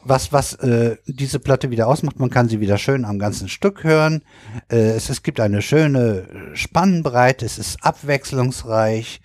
was, 0.08 0.33
was 0.33 0.55
äh, 0.55 0.97
diese 1.06 1.40
Platte 1.40 1.71
wieder 1.71 1.89
ausmacht, 1.89 2.19
man 2.19 2.31
kann 2.31 2.49
sie 2.49 2.60
wieder 2.60 2.78
schön 2.78 3.05
am 3.05 3.19
ganzen 3.19 3.49
Stück 3.49 3.83
hören. 3.85 4.22
Äh, 4.71 4.90
es, 4.92 5.10
es 5.10 5.22
gibt 5.22 5.40
eine 5.40 5.62
schöne 5.62 6.28
Spannbreite, 6.55 7.44
es 7.44 7.58
ist 7.58 7.83
abwechslungsreich. 7.83 9.21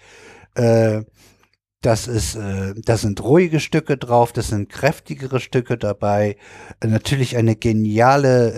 Äh, 0.56 1.03
das 1.81 2.08
ist, 2.08 2.35
äh, 2.35 2.76
da 2.76 2.96
sind 2.96 3.24
ruhige 3.24 3.60
Stücke 3.60 3.97
drauf, 3.97 4.31
das 4.33 4.49
sind 4.49 4.69
kräftigere 4.69 5.40
Stücke 5.40 5.78
dabei. 5.78 6.38
Äh, 6.80 6.88
natürlich 6.88 7.38
eine 7.38 7.56
geniale 7.56 8.51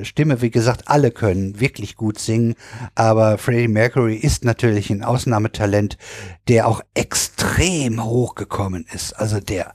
äh, 0.00 0.04
Stimme. 0.04 0.42
Wie 0.42 0.50
gesagt, 0.50 0.82
alle 0.86 1.10
können 1.10 1.58
wirklich 1.58 1.96
gut 1.96 2.18
singen, 2.18 2.54
aber 2.94 3.38
Freddie 3.38 3.68
Mercury 3.68 4.16
ist 4.16 4.44
natürlich 4.44 4.90
ein 4.90 5.02
Ausnahmetalent, 5.02 5.96
der 6.48 6.68
auch 6.68 6.82
extrem 6.92 8.04
hochgekommen 8.04 8.84
ist. 8.92 9.14
Also 9.14 9.40
der, 9.40 9.74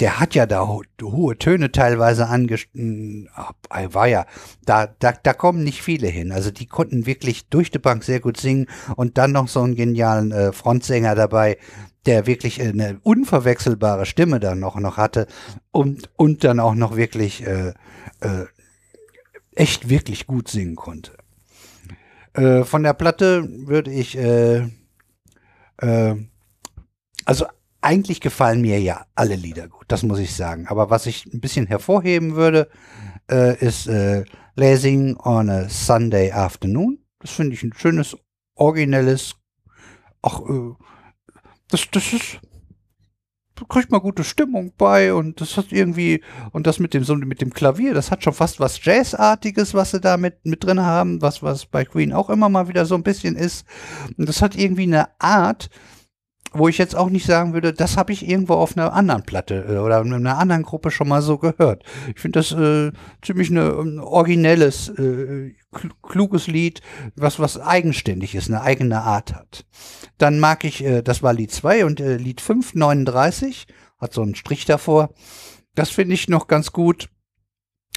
der 0.00 0.20
hat 0.20 0.36
ja 0.36 0.46
da 0.46 0.68
ho 0.68 0.82
hohe 1.02 1.36
Töne 1.38 1.72
teilweise 1.72 2.28
angeschnitten. 2.28 3.28
War 3.68 4.06
ja, 4.06 4.26
da, 4.64 4.86
da, 4.86 5.12
da 5.12 5.32
kommen 5.32 5.64
nicht 5.64 5.82
viele 5.82 6.06
hin. 6.06 6.30
Also 6.30 6.52
die 6.52 6.66
konnten 6.66 7.04
wirklich 7.04 7.48
durch 7.48 7.72
die 7.72 7.80
Bank 7.80 8.04
sehr 8.04 8.20
gut 8.20 8.36
singen 8.36 8.66
und 8.94 9.18
dann 9.18 9.32
noch 9.32 9.48
so 9.48 9.60
einen 9.60 9.74
genialen 9.74 10.30
äh, 10.30 10.52
Frontsänger 10.52 11.16
dabei, 11.16 11.58
der 12.08 12.26
wirklich 12.26 12.62
eine 12.62 12.98
unverwechselbare 13.02 14.06
Stimme 14.06 14.40
dann 14.40 14.60
noch, 14.60 14.80
noch 14.80 14.96
hatte 14.96 15.26
und, 15.70 16.10
und 16.16 16.42
dann 16.42 16.58
auch 16.58 16.74
noch 16.74 16.96
wirklich 16.96 17.46
äh, 17.46 17.74
äh, 18.20 18.46
echt 19.54 19.90
wirklich 19.90 20.26
gut 20.26 20.48
singen 20.48 20.74
konnte. 20.74 21.12
Äh, 22.32 22.64
von 22.64 22.82
der 22.82 22.94
Platte 22.94 23.46
würde 23.66 23.90
ich, 23.90 24.16
äh, 24.16 24.68
äh, 25.82 26.14
also 27.26 27.44
eigentlich 27.82 28.22
gefallen 28.22 28.62
mir 28.62 28.80
ja 28.80 29.04
alle 29.14 29.34
Lieder 29.34 29.68
gut, 29.68 29.84
das 29.88 30.02
muss 30.02 30.18
ich 30.18 30.34
sagen. 30.34 30.66
Aber 30.66 30.88
was 30.88 31.04
ich 31.04 31.26
ein 31.26 31.40
bisschen 31.40 31.66
hervorheben 31.66 32.36
würde, 32.36 32.70
äh, 33.30 33.54
ist 33.58 33.86
äh, 33.86 34.24
Lazing 34.54 35.18
on 35.18 35.50
a 35.50 35.68
Sunday 35.68 36.32
Afternoon. 36.32 37.04
Das 37.18 37.32
finde 37.32 37.52
ich 37.52 37.62
ein 37.62 37.74
schönes, 37.76 38.16
originelles, 38.54 39.34
auch 40.22 40.48
äh, 40.48 40.87
das, 41.70 41.88
das 41.90 42.12
ist, 42.12 42.40
kriegt 43.68 43.90
man 43.90 44.00
gute 44.00 44.24
Stimmung 44.24 44.72
bei 44.76 45.12
und 45.12 45.40
das 45.40 45.56
hat 45.56 45.72
irgendwie, 45.72 46.22
und 46.52 46.66
das 46.66 46.78
mit 46.78 46.94
dem, 46.94 47.04
so 47.04 47.14
mit 47.16 47.40
dem 47.40 47.52
Klavier, 47.52 47.94
das 47.94 48.10
hat 48.10 48.22
schon 48.22 48.32
fast 48.32 48.60
was 48.60 48.84
Jazzartiges, 48.84 49.74
was 49.74 49.90
sie 49.90 50.00
da 50.00 50.16
mit, 50.16 50.44
mit 50.44 50.64
drin 50.64 50.80
haben, 50.80 51.20
was, 51.22 51.42
was 51.42 51.66
bei 51.66 51.84
Queen 51.84 52.12
auch 52.12 52.30
immer 52.30 52.48
mal 52.48 52.68
wieder 52.68 52.86
so 52.86 52.94
ein 52.94 53.02
bisschen 53.02 53.36
ist. 53.36 53.66
Und 54.16 54.28
das 54.28 54.42
hat 54.42 54.56
irgendwie 54.56 54.84
eine 54.84 55.08
Art, 55.18 55.70
wo 56.52 56.68
ich 56.68 56.78
jetzt 56.78 56.96
auch 56.96 57.10
nicht 57.10 57.26
sagen 57.26 57.52
würde, 57.52 57.72
das 57.72 57.96
habe 57.96 58.12
ich 58.12 58.26
irgendwo 58.26 58.54
auf 58.54 58.76
einer 58.76 58.92
anderen 58.92 59.22
Platte 59.22 59.66
äh, 59.68 59.76
oder 59.78 60.00
in 60.00 60.12
einer 60.12 60.38
anderen 60.38 60.62
Gruppe 60.62 60.90
schon 60.90 61.08
mal 61.08 61.22
so 61.22 61.38
gehört. 61.38 61.84
Ich 62.14 62.20
finde 62.20 62.38
das 62.38 62.52
äh, 62.52 62.92
ziemlich 63.22 63.50
eine, 63.50 63.70
ein 63.70 63.98
originelles, 63.98 64.88
äh, 64.90 65.54
kluges 66.02 66.46
Lied, 66.46 66.80
was 67.16 67.38
was 67.38 67.60
eigenständig 67.60 68.34
ist, 68.34 68.48
eine 68.48 68.62
eigene 68.62 69.02
Art 69.02 69.34
hat. 69.34 69.66
Dann 70.16 70.40
mag 70.40 70.64
ich, 70.64 70.84
äh, 70.84 71.02
das 71.02 71.22
war 71.22 71.32
Lied 71.32 71.52
2 71.52 71.84
und 71.84 72.00
äh, 72.00 72.16
Lied 72.16 72.40
5, 72.40 72.74
39, 72.74 73.66
hat 73.98 74.12
so 74.12 74.22
einen 74.22 74.34
Strich 74.34 74.64
davor. 74.64 75.10
Das 75.74 75.90
finde 75.90 76.14
ich 76.14 76.28
noch 76.28 76.46
ganz 76.46 76.72
gut. 76.72 77.08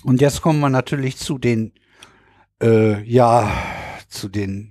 Und 0.03 0.19
jetzt 0.19 0.41
kommen 0.41 0.59
wir 0.59 0.69
natürlich 0.69 1.17
zu 1.17 1.37
den, 1.37 1.73
äh, 2.61 3.01
ja, 3.03 3.51
zu 4.07 4.29
den 4.29 4.70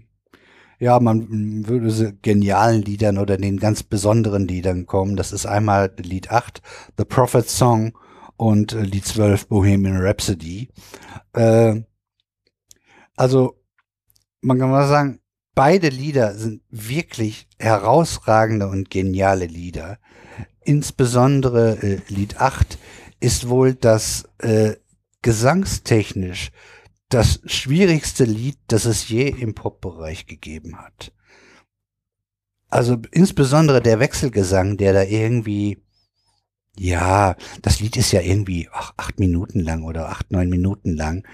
ja, 0.80 0.98
man 0.98 1.68
würde 1.68 2.14
genialen 2.22 2.80
Liedern 2.80 3.18
oder 3.18 3.36
den 3.36 3.60
ganz 3.60 3.82
besonderen 3.82 4.48
Liedern 4.48 4.86
kommen. 4.86 5.14
Das 5.14 5.30
ist 5.30 5.44
einmal 5.44 5.92
Lied 5.98 6.30
8, 6.30 6.62
The 6.96 7.04
Prophet 7.04 7.48
Song 7.48 7.92
und 8.38 8.72
äh, 8.72 8.80
Lied 8.80 9.04
12, 9.04 9.48
Bohemian 9.48 9.98
Rhapsody. 9.98 10.70
Äh, 11.34 11.82
also, 13.14 13.58
man 14.40 14.58
kann 14.58 14.70
mal 14.70 14.88
sagen, 14.88 15.20
beide 15.54 15.90
Lieder 15.90 16.34
sind 16.34 16.62
wirklich 16.70 17.46
herausragende 17.58 18.66
und 18.66 18.88
geniale 18.88 19.44
Lieder. 19.44 19.98
Insbesondere 20.64 21.76
äh, 21.82 21.98
Lied 22.08 22.40
8 22.40 22.78
ist 23.20 23.50
wohl 23.50 23.74
das 23.74 24.26
äh, 24.38 24.76
gesangstechnisch 25.20 26.52
das 27.10 27.40
schwierigste 27.44 28.24
Lied, 28.24 28.58
das 28.68 28.86
es 28.86 29.08
je 29.08 29.28
im 29.28 29.54
Pop-Bereich 29.54 30.26
gegeben 30.26 30.78
hat. 30.78 31.12
Also 32.68 32.98
insbesondere 33.10 33.82
der 33.82 33.98
Wechselgesang, 33.98 34.76
der 34.76 34.92
da 34.92 35.02
irgendwie, 35.02 35.82
ja, 36.78 37.36
das 37.62 37.80
Lied 37.80 37.96
ist 37.96 38.12
ja 38.12 38.20
irgendwie 38.20 38.68
ach, 38.72 38.94
acht 38.96 39.18
Minuten 39.18 39.60
lang 39.60 39.82
oder 39.82 40.08
acht, 40.08 40.30
neun 40.30 40.48
Minuten 40.48 40.94
lang. 40.94 41.26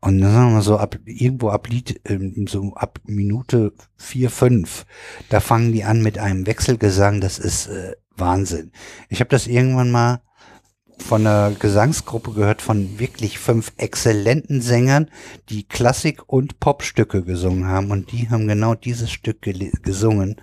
Und 0.00 0.20
dann 0.20 0.32
sagen 0.32 0.48
wir 0.48 0.54
mal 0.56 0.62
so 0.62 0.76
ab 0.76 0.98
irgendwo 1.06 1.48
ab 1.48 1.68
Lied, 1.68 2.00
ähm, 2.04 2.46
so 2.46 2.74
ab 2.74 3.00
Minute 3.06 3.72
vier, 3.96 4.30
fünf, 4.30 4.84
da 5.30 5.40
fangen 5.40 5.72
die 5.72 5.84
an 5.84 6.02
mit 6.02 6.18
einem 6.18 6.46
Wechselgesang, 6.46 7.20
das 7.20 7.38
ist 7.38 7.68
äh, 7.68 7.94
Wahnsinn. 8.14 8.72
Ich 9.08 9.20
habe 9.20 9.30
das 9.30 9.46
irgendwann 9.46 9.90
mal 9.90 10.20
von 11.02 11.26
einer 11.26 11.52
Gesangsgruppe 11.58 12.32
gehört 12.32 12.62
von 12.62 12.98
wirklich 12.98 13.38
fünf 13.38 13.72
exzellenten 13.76 14.60
Sängern, 14.60 15.10
die 15.48 15.64
Klassik- 15.64 16.22
und 16.26 16.60
Popstücke 16.60 17.22
gesungen 17.22 17.66
haben. 17.66 17.90
Und 17.90 18.12
die 18.12 18.30
haben 18.30 18.48
genau 18.48 18.74
dieses 18.74 19.10
Stück 19.10 19.42
gesungen. 19.82 20.40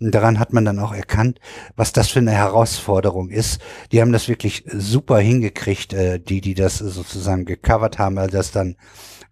Und 0.00 0.14
daran 0.14 0.38
hat 0.38 0.52
man 0.52 0.64
dann 0.64 0.78
auch 0.78 0.92
erkannt, 0.92 1.40
was 1.76 1.92
das 1.92 2.08
für 2.08 2.18
eine 2.18 2.32
Herausforderung 2.32 3.30
ist. 3.30 3.60
Die 3.92 4.00
haben 4.00 4.12
das 4.12 4.28
wirklich 4.28 4.64
super 4.72 5.18
hingekriegt, 5.18 5.92
äh, 5.92 6.18
die, 6.18 6.40
die 6.40 6.54
das 6.54 6.78
sozusagen 6.78 7.44
gecovert 7.44 7.98
haben, 7.98 8.16
weil 8.16 8.28
das 8.28 8.50
dann 8.50 8.76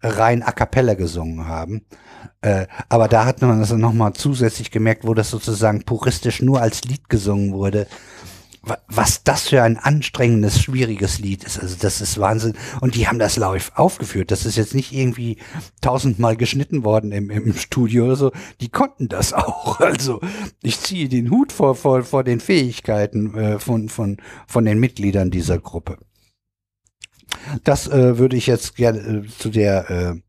rein 0.01 0.43
a 0.43 0.51
cappella 0.51 0.93
gesungen 0.93 1.47
haben. 1.47 1.85
Äh, 2.41 2.67
aber 2.87 3.07
da 3.07 3.25
hat 3.25 3.41
man 3.41 3.59
das 3.59 3.71
nochmal 3.71 4.13
zusätzlich 4.13 4.71
gemerkt, 4.71 5.05
wo 5.05 5.13
das 5.13 5.29
sozusagen 5.29 5.83
puristisch 5.83 6.41
nur 6.41 6.61
als 6.61 6.83
Lied 6.83 7.09
gesungen 7.09 7.53
wurde 7.53 7.87
was 8.87 9.23
das 9.23 9.49
für 9.49 9.63
ein 9.63 9.77
anstrengendes, 9.77 10.61
schwieriges 10.61 11.19
Lied 11.19 11.43
ist. 11.43 11.59
Also 11.59 11.75
das 11.79 12.01
ist 12.01 12.19
Wahnsinn. 12.19 12.53
Und 12.81 12.95
die 12.95 13.07
haben 13.07 13.19
das 13.19 13.37
live 13.37 13.71
aufgeführt. 13.75 14.31
Das 14.31 14.45
ist 14.45 14.57
jetzt 14.57 14.75
nicht 14.75 14.93
irgendwie 14.93 15.37
tausendmal 15.81 16.35
geschnitten 16.37 16.83
worden 16.83 17.11
im, 17.11 17.29
im 17.29 17.53
Studio 17.53 18.05
oder 18.05 18.15
so. 18.15 18.31
Die 18.61 18.69
konnten 18.69 19.07
das 19.07 19.33
auch. 19.33 19.79
Also 19.87 20.19
ich 20.61 20.79
ziehe 20.81 21.07
den 21.07 21.31
Hut 21.31 21.51
vor, 21.51 21.73
vor, 21.75 22.03
vor 22.03 22.23
den 22.23 22.39
Fähigkeiten 22.39 23.33
äh, 23.35 23.59
von, 23.59 23.89
von, 23.89 24.17
von 24.45 24.65
den 24.65 24.79
Mitgliedern 24.79 25.31
dieser 25.31 25.59
Gruppe. 25.59 25.97
Das 27.63 27.87
äh, 27.87 28.17
würde 28.17 28.35
ich 28.35 28.47
jetzt 28.47 28.75
gerne 28.75 28.99
äh, 28.99 29.27
zu 29.27 29.49
der 29.49 30.19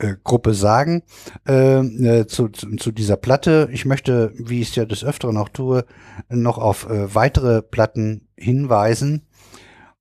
äh, 0.00 0.16
Gruppe 0.24 0.54
sagen 0.54 1.02
äh, 1.46 1.78
äh, 1.78 2.26
zu, 2.26 2.48
zu, 2.48 2.76
zu, 2.76 2.90
dieser 2.90 3.16
Platte. 3.16 3.68
Ich 3.72 3.84
möchte, 3.84 4.32
wie 4.36 4.60
ich 4.60 4.70
es 4.70 4.76
ja 4.76 4.84
des 4.84 5.04
Öfteren 5.04 5.36
auch 5.36 5.48
tue, 5.48 5.84
noch 6.28 6.58
auf 6.58 6.88
äh, 6.88 7.14
weitere 7.14 7.62
Platten 7.62 8.28
hinweisen. 8.36 9.26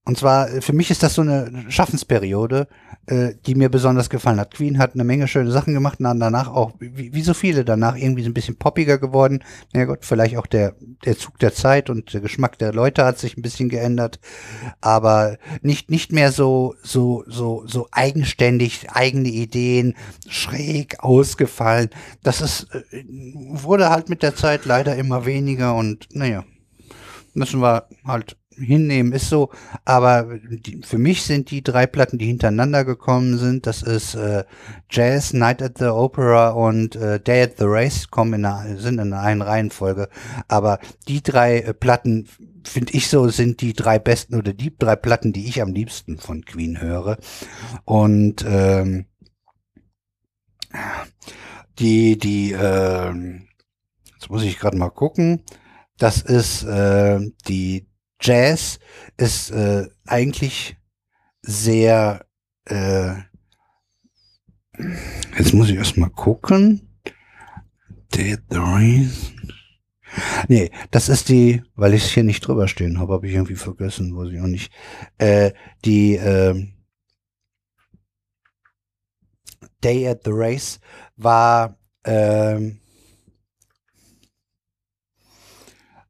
Und 0.05 0.17
zwar, 0.17 0.47
für 0.61 0.73
mich 0.73 0.89
ist 0.89 1.03
das 1.03 1.13
so 1.13 1.21
eine 1.21 1.65
Schaffensperiode, 1.69 2.67
äh, 3.05 3.33
die 3.45 3.53
mir 3.53 3.69
besonders 3.69 4.09
gefallen 4.09 4.39
hat. 4.39 4.55
Queen 4.55 4.79
hat 4.79 4.93
eine 4.93 5.03
Menge 5.03 5.27
schöne 5.27 5.51
Sachen 5.51 5.73
gemacht 5.73 5.99
und 5.99 6.05
dann 6.05 6.19
danach 6.19 6.47
auch, 6.47 6.71
wie, 6.79 7.13
wie 7.13 7.21
so 7.21 7.35
viele 7.35 7.63
danach, 7.63 7.95
irgendwie 7.95 8.23
so 8.23 8.29
ein 8.29 8.33
bisschen 8.33 8.55
poppiger 8.55 8.97
geworden. 8.97 9.43
Na 9.71 9.81
ja 9.81 9.85
Gott, 9.85 10.05
vielleicht 10.05 10.37
auch 10.37 10.47
der, 10.47 10.75
der 11.05 11.17
Zug 11.17 11.37
der 11.37 11.53
Zeit 11.53 11.91
und 11.91 12.11
der 12.13 12.21
Geschmack 12.21 12.57
der 12.57 12.73
Leute 12.73 13.05
hat 13.05 13.19
sich 13.19 13.37
ein 13.37 13.43
bisschen 13.43 13.69
geändert. 13.69 14.19
Aber 14.81 15.37
nicht, 15.61 15.91
nicht 15.91 16.11
mehr 16.11 16.31
so, 16.31 16.73
so, 16.81 17.23
so, 17.27 17.63
so 17.67 17.87
eigenständig, 17.91 18.89
eigene 18.91 19.29
Ideen, 19.29 19.95
schräg 20.27 21.03
ausgefallen. 21.03 21.89
Das 22.23 22.41
ist, 22.41 22.67
äh, 22.73 23.03
wurde 23.51 23.91
halt 23.91 24.09
mit 24.09 24.23
der 24.23 24.35
Zeit 24.35 24.65
leider 24.65 24.95
immer 24.95 25.27
weniger 25.27 25.75
und 25.75 26.07
naja, 26.13 26.45
müssen 27.35 27.61
wir 27.61 27.87
halt 28.05 28.37
hinnehmen, 28.59 29.13
ist 29.13 29.29
so. 29.29 29.49
Aber 29.85 30.38
die, 30.38 30.81
für 30.83 30.97
mich 30.97 31.24
sind 31.24 31.51
die 31.51 31.63
drei 31.63 31.88
Platten, 31.88 32.17
die 32.17 32.27
hintereinander 32.27 32.85
gekommen 32.85 33.38
sind, 33.38 33.65
das 33.67 33.81
ist 33.81 34.15
äh, 34.15 34.43
Jazz, 34.90 35.33
Night 35.33 35.61
at 35.61 35.77
the 35.77 35.85
Opera 35.85 36.49
und 36.49 36.95
äh, 36.95 37.19
Day 37.19 37.43
at 37.43 37.58
the 37.58 37.65
Race, 37.65 38.09
kommen 38.09 38.33
in 38.33 38.45
einer, 38.45 38.77
sind 38.77 38.99
in 38.99 39.13
einer 39.13 39.45
Reihenfolge. 39.45 40.09
Aber 40.47 40.79
die 41.08 41.22
drei 41.22 41.59
äh, 41.59 41.74
Platten, 41.74 42.27
finde 42.63 42.93
ich 42.93 43.09
so, 43.09 43.29
sind 43.29 43.61
die 43.61 43.74
drei 43.74 43.99
besten 43.99 44.35
oder 44.35 44.53
die 44.53 44.75
drei 44.77 44.95
Platten, 44.95 45.33
die 45.33 45.47
ich 45.47 45.61
am 45.61 45.74
liebsten 45.74 46.17
von 46.17 46.43
Queen 46.45 46.81
höre. 46.81 47.17
Und 47.85 48.45
ähm, 48.47 49.06
die, 51.79 52.17
die, 52.17 52.51
äh, 52.51 53.13
jetzt 54.13 54.29
muss 54.29 54.43
ich 54.43 54.59
gerade 54.59 54.77
mal 54.77 54.90
gucken. 54.90 55.43
Das 55.97 56.22
ist 56.22 56.63
äh, 56.63 57.19
die 57.47 57.88
Jazz 58.21 58.79
ist 59.17 59.51
äh, 59.51 59.87
eigentlich 60.05 60.77
sehr, 61.41 62.25
äh, 62.65 63.13
jetzt 65.37 65.53
muss 65.53 65.69
ich 65.69 65.75
erst 65.75 65.97
mal 65.97 66.09
gucken. 66.09 67.01
Dead 68.13 68.39
the 68.49 68.57
Race. 68.57 69.31
Nee, 70.47 70.71
das 70.91 71.07
ist 71.07 71.29
die, 71.29 71.63
weil 71.75 71.93
ich 71.93 72.03
es 72.05 72.11
hier 72.11 72.23
nicht 72.23 72.41
drüber 72.41 72.67
stehen 72.67 72.99
habe, 72.99 73.13
habe 73.13 73.27
ich 73.27 73.33
irgendwie 73.33 73.55
vergessen, 73.55 74.15
weiß 74.15 74.31
ich 74.33 74.41
auch 74.41 74.47
nicht. 74.47 74.71
Äh, 75.17 75.51
die 75.85 76.15
äh, 76.15 76.67
Day 79.83 80.07
at 80.07 80.23
the 80.25 80.31
Race 80.33 80.79
war 81.15 81.77
äh, 82.03 82.71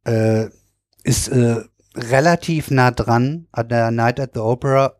äh, 0.06 0.50
ist 1.04 1.28
äh, 1.30 1.64
relativ 1.96 2.72
nah 2.72 2.92
dran 2.92 3.48
an 3.52 3.70
der 3.70 3.92
Night 3.92 4.20
at 4.20 4.32
the 4.34 4.40
Opera. 4.40 4.96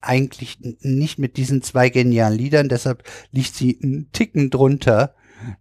Eigentlich 0.00 0.58
nicht 0.80 1.18
mit 1.18 1.36
diesen 1.38 1.62
zwei 1.62 1.88
genialen 1.88 2.36
Liedern, 2.36 2.68
deshalb 2.68 3.04
liegt 3.30 3.54
sie 3.54 3.80
einen 3.82 4.10
Ticken 4.12 4.50
drunter. 4.50 5.14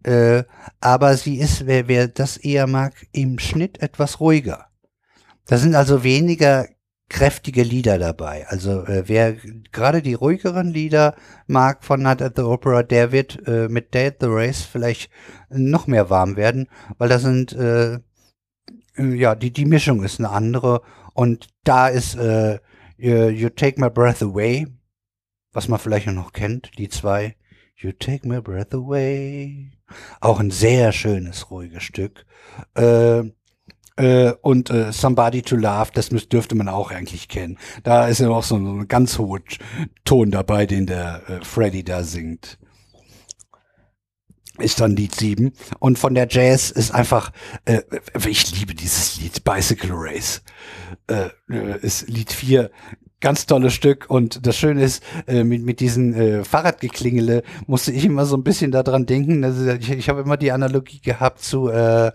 Äh, 0.03 0.43
aber 0.81 1.15
sie 1.17 1.37
ist, 1.37 1.65
wer, 1.65 1.87
wer 1.87 2.07
das 2.07 2.37
eher 2.37 2.67
mag, 2.67 2.93
im 3.11 3.39
Schnitt 3.39 3.81
etwas 3.81 4.19
ruhiger. 4.19 4.67
Da 5.47 5.57
sind 5.57 5.75
also 5.75 6.03
weniger 6.03 6.67
kräftige 7.09 7.63
Lieder 7.63 7.99
dabei. 7.99 8.47
Also 8.47 8.85
äh, 8.85 9.03
wer 9.07 9.35
gerade 9.71 10.01
die 10.01 10.13
ruhigeren 10.13 10.69
Lieder 10.69 11.15
mag 11.47 11.83
von 11.83 12.01
Night 12.01 12.21
at 12.21 12.35
the 12.35 12.41
Opera, 12.41 12.83
der 12.83 13.11
wird 13.11 13.47
äh, 13.47 13.67
mit 13.67 13.93
Day 13.93 14.07
at 14.07 14.17
the 14.19 14.27
Race 14.29 14.61
vielleicht 14.61 15.09
noch 15.49 15.87
mehr 15.87 16.09
warm 16.09 16.35
werden, 16.35 16.67
weil 16.97 17.09
da 17.09 17.19
sind 17.19 17.53
äh, 17.53 17.99
ja, 18.97 19.35
die, 19.35 19.51
die 19.51 19.65
Mischung 19.65 20.03
ist 20.03 20.19
eine 20.19 20.29
andere. 20.29 20.81
Und 21.13 21.47
da 21.63 21.87
ist 21.87 22.15
äh, 22.15 22.59
you, 22.97 23.27
you 23.29 23.49
Take 23.49 23.79
My 23.79 23.89
Breath 23.89 24.21
Away, 24.21 24.67
was 25.51 25.67
man 25.67 25.79
vielleicht 25.79 26.07
noch 26.07 26.33
kennt, 26.33 26.71
die 26.77 26.89
zwei. 26.89 27.35
You 27.75 27.91
Take 27.91 28.27
My 28.27 28.39
Breath 28.39 28.73
Away. 28.73 29.71
Auch 30.21 30.39
ein 30.39 30.51
sehr 30.51 30.91
schönes, 30.91 31.51
ruhiges 31.51 31.83
Stück. 31.83 32.25
Äh, 32.75 33.23
äh, 33.95 34.33
und 34.41 34.69
äh, 34.69 34.91
Somebody 34.91 35.41
to 35.41 35.55
Love, 35.55 35.91
das 35.93 36.11
müsst, 36.11 36.31
dürfte 36.33 36.55
man 36.55 36.69
auch 36.69 36.91
eigentlich 36.91 37.27
kennen. 37.27 37.57
Da 37.83 38.07
ist 38.07 38.19
ja 38.19 38.29
auch 38.29 38.43
so 38.43 38.55
ein 38.55 38.87
ganz 38.87 39.19
hoher 39.19 39.41
Ton 40.05 40.31
dabei, 40.31 40.65
den 40.65 40.85
der 40.85 41.29
äh, 41.29 41.43
Freddy 41.43 41.83
da 41.83 42.03
singt 42.03 42.57
ist 44.59 44.79
dann 44.81 44.95
Lied 44.95 45.15
7. 45.15 45.53
Und 45.79 45.97
von 45.97 46.13
der 46.13 46.27
Jazz 46.29 46.71
ist 46.71 46.91
einfach, 46.91 47.31
äh, 47.65 47.81
ich 48.27 48.57
liebe 48.57 48.75
dieses 48.75 49.19
Lied, 49.19 49.43
Bicycle 49.43 49.91
Race. 49.93 50.43
Äh, 51.07 51.29
äh 51.49 51.79
ist 51.81 52.07
Lied 52.07 52.31
4 52.31 52.69
ganz 53.23 53.45
tolles 53.45 53.73
Stück 53.73 54.09
und 54.09 54.45
das 54.45 54.57
Schöne 54.57 54.83
ist, 54.83 55.01
äh, 55.27 55.45
mit, 55.45 55.63
mit 55.63 55.79
diesen 55.79 56.13
äh, 56.13 56.43
Fahrradgeklingele 56.43 57.43
musste 57.67 57.93
ich 57.93 58.03
immer 58.03 58.25
so 58.25 58.35
ein 58.35 58.43
bisschen 58.43 58.71
daran 58.71 59.05
denken. 59.05 59.45
Also 59.45 59.65
ich, 59.71 59.89
ich 59.91 60.09
habe 60.09 60.21
immer 60.21 60.35
die 60.35 60.51
Analogie 60.51 60.99
gehabt 60.99 61.41
zu 61.41 61.69
äh, 61.69 62.11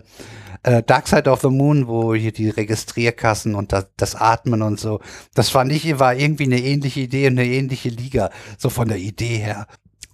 äh, 0.61 0.83
Dark 0.83 1.07
Side 1.07 1.27
of 1.27 1.41
the 1.41 1.49
Moon, 1.49 1.87
wo 1.87 2.13
hier 2.13 2.31
die 2.31 2.49
Registrierkassen 2.49 3.55
und 3.55 3.73
das, 3.73 3.87
das 3.97 4.15
Atmen 4.15 4.61
und 4.61 4.79
so. 4.79 4.99
Das 5.33 5.49
fand 5.49 5.71
ich, 5.71 5.99
war 5.99 6.13
irgendwie 6.13 6.43
eine 6.43 6.61
ähnliche 6.61 6.99
Idee 6.99 7.25
und 7.27 7.39
eine 7.39 7.47
ähnliche 7.47 7.89
Liga, 7.89 8.29
so 8.59 8.69
von 8.69 8.87
der 8.87 8.99
Idee 8.99 9.37
her 9.37 9.65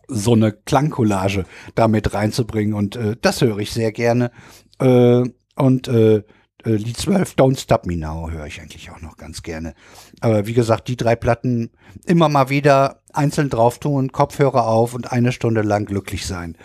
so 0.07 0.33
eine 0.33 0.51
Klangcollage 0.51 1.45
damit 1.75 2.13
reinzubringen 2.13 2.73
und 2.73 2.95
äh, 2.95 3.15
das 3.21 3.41
höre 3.41 3.59
ich 3.59 3.71
sehr 3.71 3.91
gerne. 3.91 4.31
Äh, 4.79 5.23
und 5.55 5.87
äh, 5.87 6.17
äh 6.17 6.23
Lied 6.65 6.97
12, 6.97 7.33
Don't 7.33 7.59
Stop 7.59 7.85
Me 7.85 7.97
Now, 7.97 8.29
höre 8.29 8.45
ich 8.45 8.61
eigentlich 8.61 8.89
auch 8.91 9.01
noch 9.01 9.17
ganz 9.17 9.43
gerne. 9.43 9.73
Aber 10.19 10.47
wie 10.47 10.53
gesagt, 10.53 10.87
die 10.87 10.97
drei 10.97 11.15
Platten 11.15 11.71
immer 12.05 12.29
mal 12.29 12.49
wieder 12.49 13.01
einzeln 13.13 13.49
drauf 13.49 13.79
tun, 13.79 14.11
Kopfhörer 14.11 14.67
auf 14.67 14.93
und 14.93 15.11
eine 15.11 15.31
Stunde 15.31 15.61
lang 15.61 15.85
glücklich 15.85 16.25
sein. 16.25 16.57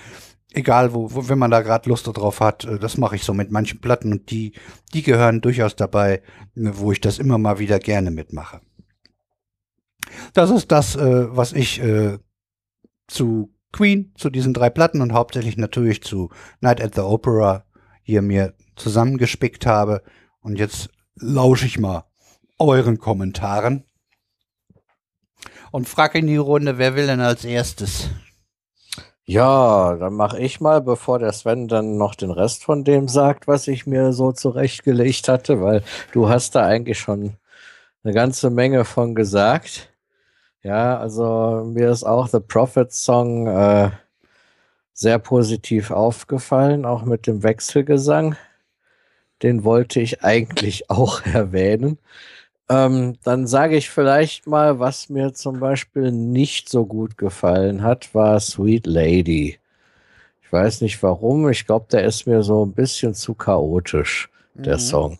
Egal, 0.52 0.92
wo, 0.92 1.14
wo 1.14 1.28
wenn 1.28 1.38
man 1.38 1.52
da 1.52 1.60
gerade 1.60 1.88
Lust 1.88 2.08
drauf 2.08 2.40
hat, 2.40 2.64
äh, 2.64 2.78
das 2.78 2.98
mache 2.98 3.16
ich 3.16 3.24
so 3.24 3.34
mit 3.34 3.50
manchen 3.50 3.80
Platten 3.80 4.12
und 4.12 4.30
die, 4.30 4.52
die 4.92 5.02
gehören 5.02 5.40
durchaus 5.40 5.76
dabei, 5.76 6.22
wo 6.54 6.90
ich 6.92 7.00
das 7.00 7.18
immer 7.18 7.38
mal 7.38 7.58
wieder 7.58 7.78
gerne 7.78 8.10
mitmache. 8.10 8.60
Das 10.34 10.50
ist 10.50 10.72
das, 10.72 10.96
äh, 10.96 11.36
was 11.36 11.52
ich 11.52 11.80
äh, 11.80 12.18
zu 13.10 13.52
Queen, 13.72 14.12
zu 14.16 14.30
diesen 14.30 14.54
drei 14.54 14.70
Platten 14.70 15.00
und 15.00 15.12
hauptsächlich 15.12 15.56
natürlich 15.56 16.02
zu 16.02 16.30
Night 16.60 16.82
at 16.82 16.94
the 16.94 17.02
Opera 17.02 17.64
hier 18.02 18.22
mir 18.22 18.54
zusammengespickt 18.76 19.66
habe. 19.66 20.02
Und 20.40 20.58
jetzt 20.58 20.88
lausche 21.16 21.66
ich 21.66 21.78
mal 21.78 22.04
euren 22.58 22.98
Kommentaren 22.98 23.84
und 25.70 25.88
frage 25.88 26.18
in 26.18 26.26
die 26.26 26.36
Runde, 26.36 26.78
wer 26.78 26.96
will 26.96 27.06
denn 27.06 27.20
als 27.20 27.44
erstes? 27.44 28.10
Ja, 29.24 29.94
dann 29.94 30.14
mache 30.14 30.40
ich 30.40 30.60
mal, 30.60 30.80
bevor 30.80 31.20
der 31.20 31.32
Sven 31.32 31.68
dann 31.68 31.96
noch 31.96 32.16
den 32.16 32.32
Rest 32.32 32.64
von 32.64 32.82
dem 32.82 33.06
sagt, 33.06 33.46
was 33.46 33.68
ich 33.68 33.86
mir 33.86 34.12
so 34.12 34.32
zurechtgelegt 34.32 35.28
hatte, 35.28 35.60
weil 35.60 35.84
du 36.12 36.28
hast 36.28 36.56
da 36.56 36.66
eigentlich 36.66 36.98
schon 36.98 37.36
eine 38.02 38.12
ganze 38.12 38.50
Menge 38.50 38.84
von 38.84 39.14
gesagt. 39.14 39.92
Ja, 40.62 40.98
also 40.98 41.64
mir 41.66 41.90
ist 41.90 42.04
auch 42.04 42.28
The 42.28 42.40
Prophet 42.40 42.92
Song 42.92 43.46
äh, 43.46 43.90
sehr 44.92 45.18
positiv 45.18 45.90
aufgefallen, 45.90 46.84
auch 46.84 47.04
mit 47.04 47.26
dem 47.26 47.42
Wechselgesang. 47.42 48.36
Den 49.42 49.64
wollte 49.64 50.00
ich 50.00 50.22
eigentlich 50.22 50.90
auch 50.90 51.24
erwähnen. 51.24 51.98
Ähm, 52.68 53.16
dann 53.24 53.46
sage 53.46 53.76
ich 53.76 53.90
vielleicht 53.90 54.46
mal, 54.46 54.78
was 54.78 55.08
mir 55.08 55.32
zum 55.32 55.58
Beispiel 55.58 56.12
nicht 56.12 56.68
so 56.68 56.84
gut 56.84 57.16
gefallen 57.16 57.82
hat, 57.82 58.14
war 58.14 58.38
Sweet 58.38 58.86
Lady. 58.86 59.58
Ich 60.42 60.52
weiß 60.52 60.82
nicht 60.82 61.02
warum. 61.02 61.48
Ich 61.48 61.66
glaube, 61.66 61.86
der 61.90 62.04
ist 62.04 62.26
mir 62.26 62.42
so 62.42 62.64
ein 62.64 62.72
bisschen 62.72 63.14
zu 63.14 63.34
chaotisch, 63.34 64.28
der 64.54 64.76
mhm. 64.76 64.80
Song. 64.80 65.18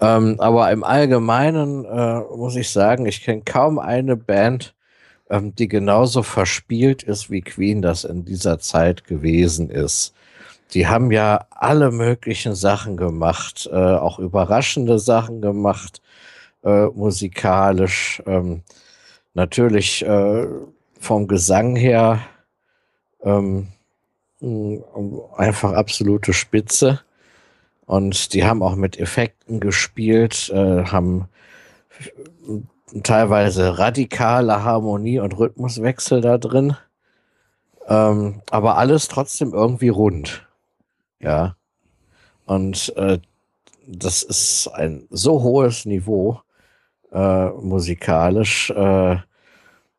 Ähm, 0.00 0.36
aber 0.38 0.70
im 0.70 0.84
Allgemeinen 0.84 1.84
äh, 1.84 2.20
muss 2.36 2.56
ich 2.56 2.70
sagen, 2.70 3.06
ich 3.06 3.22
kenne 3.22 3.42
kaum 3.44 3.78
eine 3.78 4.16
Band 4.16 4.74
ähm, 5.30 5.54
die 5.54 5.68
genauso 5.68 6.22
verspielt 6.22 7.02
ist, 7.04 7.30
wie 7.30 7.40
Queen 7.40 7.80
das 7.80 8.04
in 8.04 8.24
dieser 8.24 8.58
Zeit 8.58 9.04
gewesen 9.04 9.70
ist. 9.70 10.12
Die 10.74 10.88
haben 10.88 11.10
ja 11.10 11.46
alle 11.50 11.90
möglichen 11.90 12.54
Sachen 12.54 12.96
gemacht, 12.96 13.68
äh, 13.72 13.76
auch 13.76 14.18
überraschende 14.18 14.98
Sachen 14.98 15.40
gemacht, 15.40 16.02
äh, 16.64 16.86
musikalisch. 16.86 18.22
Ähm, 18.26 18.62
natürlich 19.34 20.04
äh, 20.04 20.46
vom 20.98 21.28
Gesang 21.28 21.76
her 21.76 22.20
ähm, 23.22 23.68
einfach 25.36 25.72
absolute 25.72 26.32
Spitze. 26.32 27.00
Und 27.90 28.34
die 28.34 28.44
haben 28.44 28.62
auch 28.62 28.76
mit 28.76 29.00
Effekten 29.00 29.58
gespielt, 29.58 30.48
äh, 30.54 30.84
haben 30.84 31.28
teilweise 33.02 33.80
radikale 33.80 34.62
Harmonie 34.62 35.18
und 35.18 35.36
Rhythmuswechsel 35.36 36.20
da 36.20 36.38
drin. 36.38 36.76
Ähm, 37.88 38.42
aber 38.48 38.78
alles 38.78 39.08
trotzdem 39.08 39.52
irgendwie 39.52 39.88
rund. 39.88 40.46
Ja. 41.18 41.56
Und 42.46 42.94
äh, 42.96 43.18
das 43.88 44.22
ist 44.22 44.68
ein 44.68 45.08
so 45.10 45.42
hohes 45.42 45.84
Niveau 45.84 46.42
äh, 47.10 47.48
musikalisch. 47.48 48.70
Äh, 48.70 49.16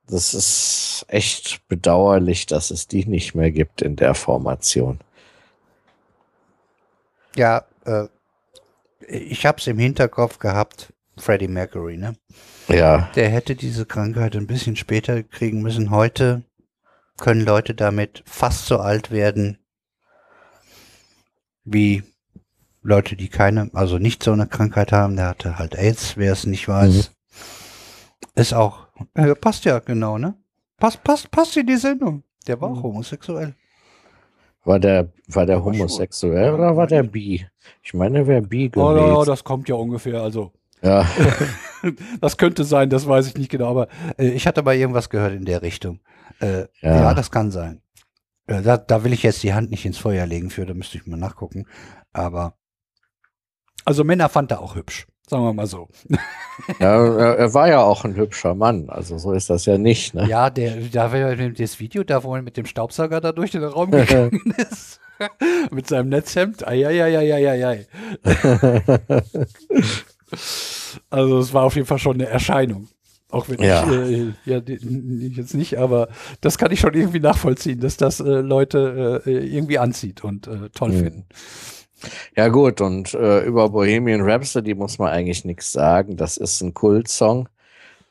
das 0.08 0.34
ist 0.34 1.04
echt 1.10 1.68
bedauerlich, 1.68 2.46
dass 2.46 2.72
es 2.72 2.88
die 2.88 3.06
nicht 3.06 3.36
mehr 3.36 3.52
gibt 3.52 3.82
in 3.82 3.98
der 3.98 4.14
Formation. 4.14 5.02
Ja, 7.36 7.66
äh, 7.86 8.08
ich 9.08 9.46
habe 9.46 9.58
es 9.58 9.68
im 9.68 9.80
Hinterkopf 9.80 10.40
gehabt, 10.40 10.94
Freddie 11.18 11.48
Mercury, 11.48 11.98
ne? 11.98 12.16
Ja. 12.68 13.10
Der 13.16 13.30
hätte 13.30 13.56
diese 13.56 13.86
Krankheit 13.86 14.36
ein 14.36 14.48
bisschen 14.48 14.76
später 14.76 15.24
kriegen 15.24 15.62
müssen. 15.62 15.92
Heute 15.92 16.44
können 17.18 17.42
Leute 17.42 17.76
damit 17.76 18.24
fast 18.26 18.66
so 18.66 18.78
alt 18.78 19.12
werden 19.12 19.58
wie 21.64 22.04
Leute, 22.82 23.16
die 23.16 23.30
keine, 23.30 23.70
also 23.74 23.98
nicht 23.98 24.24
so 24.24 24.32
eine 24.32 24.48
Krankheit 24.48 24.92
haben. 24.92 25.16
Der 25.16 25.28
hatte 25.28 25.60
halt 25.60 25.76
AIDS, 25.76 26.18
wer 26.18 26.32
es 26.34 26.46
nicht 26.46 26.68
weiß. 26.68 27.10
Mhm. 27.10 28.42
Ist 28.42 28.54
auch, 28.54 28.88
äh, 29.14 29.36
passt 29.36 29.66
ja 29.66 29.80
genau, 29.80 30.18
ne? 30.18 30.36
Passt, 30.78 31.04
passt, 31.04 31.30
passt 31.30 31.56
in 31.58 31.68
die 31.68 31.78
Sendung. 31.78 32.24
Der 32.48 32.60
war 32.60 32.70
auch 32.70 32.78
mhm. 32.78 32.84
homosexuell. 32.84 33.56
War 34.64 34.80
der, 34.80 35.12
war 35.28 35.46
der 35.46 35.64
homosexuell 35.64 36.54
oder 36.54 36.78
war 36.78 36.86
der 36.86 37.04
bi? 37.04 37.48
Ich 37.82 37.94
meine, 37.94 38.20
er 38.20 38.28
wäre 38.28 38.42
bi 38.42 38.70
gewesen. 38.70 39.12
Oh, 39.14 39.22
oh, 39.22 39.26
das 39.26 39.44
kommt 39.44 39.68
ja 39.70 39.76
ungefähr, 39.76 40.22
also. 40.22 40.52
Ja. 40.84 41.08
das 42.22 42.38
könnte 42.38 42.64
sein, 42.64 42.90
das 42.90 43.08
weiß 43.08 43.28
ich 43.28 43.38
nicht 43.38 43.50
genau, 43.50 43.70
aber 43.70 43.88
äh, 44.18 44.30
ich 44.30 44.46
hatte 44.48 44.62
mal 44.62 44.76
irgendwas 44.76 45.10
gehört 45.10 45.34
in 45.34 45.46
der 45.46 45.62
Richtung. 45.62 46.00
Äh, 46.40 46.62
ja. 46.82 46.96
ja. 46.96 47.14
das 47.14 47.32
kann 47.32 47.52
sein. 47.52 47.82
Äh, 48.48 48.62
da, 48.62 48.78
da 48.78 49.04
will 49.04 49.14
ich 49.14 49.24
jetzt 49.24 49.44
die 49.44 49.54
Hand 49.54 49.72
nicht 49.72 49.86
ins 49.86 49.98
Feuer 49.98 50.26
legen 50.26 50.50
für, 50.50 50.66
da 50.66 50.74
müsste 50.74 50.98
ich 50.98 51.08
mal 51.08 51.18
nachgucken. 51.18 51.66
Aber. 52.14 52.56
Also 53.84 54.04
Männer 54.04 54.30
fand 54.30 54.52
er 54.52 54.62
auch 54.62 54.76
hübsch, 54.76 55.08
sagen 55.28 55.44
wir 55.44 55.54
mal 55.54 55.68
so. 55.68 55.88
Ja, 56.80 57.06
er, 57.06 57.38
er 57.38 57.54
war 57.54 57.68
ja 57.68 57.82
auch 57.82 58.04
ein 58.04 58.16
hübscher 58.16 58.54
Mann, 58.56 58.90
also 58.90 59.18
so 59.18 59.32
ist 59.32 59.50
das 59.50 59.66
ja 59.66 59.78
nicht. 59.78 60.14
Ne? 60.14 60.28
Ja, 60.28 60.50
der, 60.50 60.76
da 60.92 61.12
war 61.14 61.36
das 61.36 61.80
Video, 61.80 62.04
da 62.04 62.24
wo 62.24 62.36
er 62.36 62.42
mit 62.42 62.58
dem 62.58 62.66
Staubsauger 62.66 63.22
da 63.22 63.32
durch 63.32 63.52
den 63.52 63.64
Raum 63.64 63.92
gegangen 63.92 64.54
ist. 64.58 65.00
mit 65.72 65.88
seinem 65.88 66.10
Netzhemd. 66.10 66.68
Eieieiei. 66.68 67.88
Also 71.10 71.40
es 71.40 71.54
war 71.54 71.64
auf 71.64 71.76
jeden 71.76 71.88
Fall 71.88 72.00
schon 72.00 72.16
eine 72.16 72.26
Erscheinung. 72.26 72.88
Auch 73.30 73.48
wenn 73.50 73.62
ja. 73.62 73.84
ich 73.84 74.20
äh, 74.20 74.34
ja, 74.46 74.62
jetzt 74.66 75.54
nicht, 75.54 75.78
aber 75.78 76.10
das 76.42 76.58
kann 76.58 76.72
ich 76.72 76.80
schon 76.80 76.94
irgendwie 76.94 77.20
nachvollziehen, 77.20 77.80
dass 77.80 77.98
das 77.98 78.20
äh, 78.20 78.24
Leute 78.24 79.22
äh, 79.26 79.32
irgendwie 79.32 79.78
anzieht 79.78 80.24
und 80.24 80.48
äh, 80.48 80.70
toll 80.74 80.92
mhm. 80.92 81.00
finden. 81.00 81.26
Ja 82.36 82.48
gut, 82.48 82.82
und 82.82 83.14
äh, 83.14 83.42
über 83.44 83.70
Bohemian 83.70 84.22
Rhapsody 84.22 84.76
muss 84.76 84.98
man 84.98 85.10
eigentlich 85.10 85.46
nichts 85.46 85.72
sagen. 85.72 86.18
Das 86.18 86.38
ist 86.38 86.62
ein 86.62 86.74
Kultsong. 86.74 87.48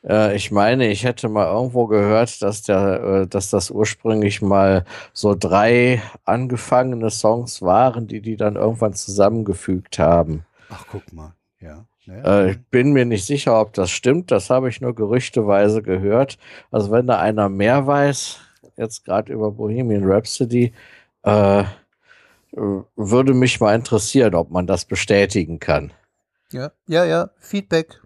Äh, 0.07 0.35
ich 0.35 0.51
meine, 0.51 0.87
ich 0.87 1.03
hätte 1.03 1.29
mal 1.29 1.47
irgendwo 1.47 1.87
gehört, 1.87 2.41
dass 2.41 2.63
der, 2.63 3.03
äh, 3.03 3.27
dass 3.27 3.49
das 3.49 3.71
ursprünglich 3.71 4.41
mal 4.41 4.85
so 5.13 5.35
drei 5.37 6.01
angefangene 6.25 7.09
Songs 7.09 7.61
waren, 7.61 8.07
die 8.07 8.21
die 8.21 8.37
dann 8.37 8.55
irgendwann 8.55 8.93
zusammengefügt 8.93 9.99
haben. 9.99 10.45
Ach, 10.69 10.85
guck 10.89 11.11
mal, 11.13 11.33
ja. 11.59 11.85
Äh, 12.07 12.51
ich 12.51 12.59
bin 12.69 12.93
mir 12.93 13.05
nicht 13.05 13.25
sicher, 13.25 13.59
ob 13.59 13.73
das 13.73 13.91
stimmt. 13.91 14.31
Das 14.31 14.49
habe 14.49 14.69
ich 14.69 14.81
nur 14.81 14.95
gerüchteweise 14.95 15.81
gehört. 15.81 16.37
Also 16.71 16.91
wenn 16.91 17.07
da 17.07 17.19
einer 17.19 17.49
mehr 17.49 17.85
weiß, 17.85 18.39
jetzt 18.77 19.05
gerade 19.05 19.31
über 19.31 19.51
Bohemian 19.51 20.03
Rhapsody, 20.05 20.73
äh, 21.23 21.63
würde 22.51 23.33
mich 23.33 23.59
mal 23.59 23.75
interessieren, 23.75 24.35
ob 24.35 24.51
man 24.51 24.67
das 24.67 24.85
bestätigen 24.85 25.59
kann. 25.59 25.93
Ja, 26.51 26.71
ja, 26.87 27.05
ja. 27.05 27.29
Feedback. 27.39 28.01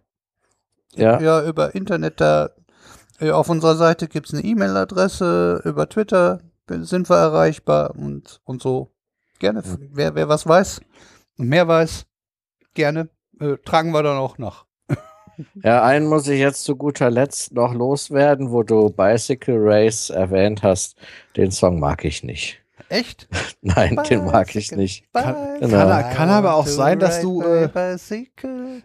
Ja. 0.95 1.19
Ja, 1.19 1.43
über 1.43 1.75
Internet 1.75 2.21
da. 2.21 2.51
Auf 3.19 3.49
unserer 3.49 3.75
Seite 3.75 4.07
gibt 4.07 4.27
es 4.27 4.33
eine 4.33 4.43
E-Mail-Adresse, 4.43 5.61
über 5.63 5.87
Twitter 5.87 6.41
sind 6.67 7.09
wir 7.09 7.17
erreichbar 7.17 7.95
und, 7.95 8.41
und 8.43 8.61
so. 8.61 8.91
Gerne. 9.39 9.63
Wer, 9.91 10.15
wer 10.15 10.27
was 10.27 10.47
weiß 10.47 10.81
und 11.37 11.47
mehr 11.47 11.67
weiß, 11.67 12.05
gerne 12.73 13.09
äh, 13.39 13.57
tragen 13.63 13.91
wir 13.91 14.03
dann 14.03 14.17
auch 14.17 14.37
nach. 14.37 14.65
Ja, 15.63 15.83
einen 15.83 16.07
muss 16.07 16.27
ich 16.27 16.39
jetzt 16.39 16.63
zu 16.63 16.77
guter 16.77 17.09
Letzt 17.09 17.53
noch 17.53 17.73
loswerden, 17.73 18.51
wo 18.51 18.63
du 18.63 18.89
Bicycle 18.89 19.57
Race 19.59 20.09
erwähnt 20.09 20.63
hast. 20.63 20.95
Den 21.35 21.51
Song 21.51 21.79
mag 21.79 22.05
ich 22.05 22.23
nicht. 22.23 22.64
Echt? 22.95 23.27
Nein, 23.61 23.95
Bicycle, 23.95 24.17
den 24.17 24.25
mag 24.25 24.55
ich 24.55 24.71
nicht. 24.71 25.03
Kann, 25.13 25.35
genau. 25.59 25.89
kann, 25.89 26.13
kann, 26.13 26.29
aber 26.29 26.55
auch 26.55 26.67
sein, 26.67 26.99
dass 26.99 27.19
du. 27.21 27.41
Äh, 27.41 27.69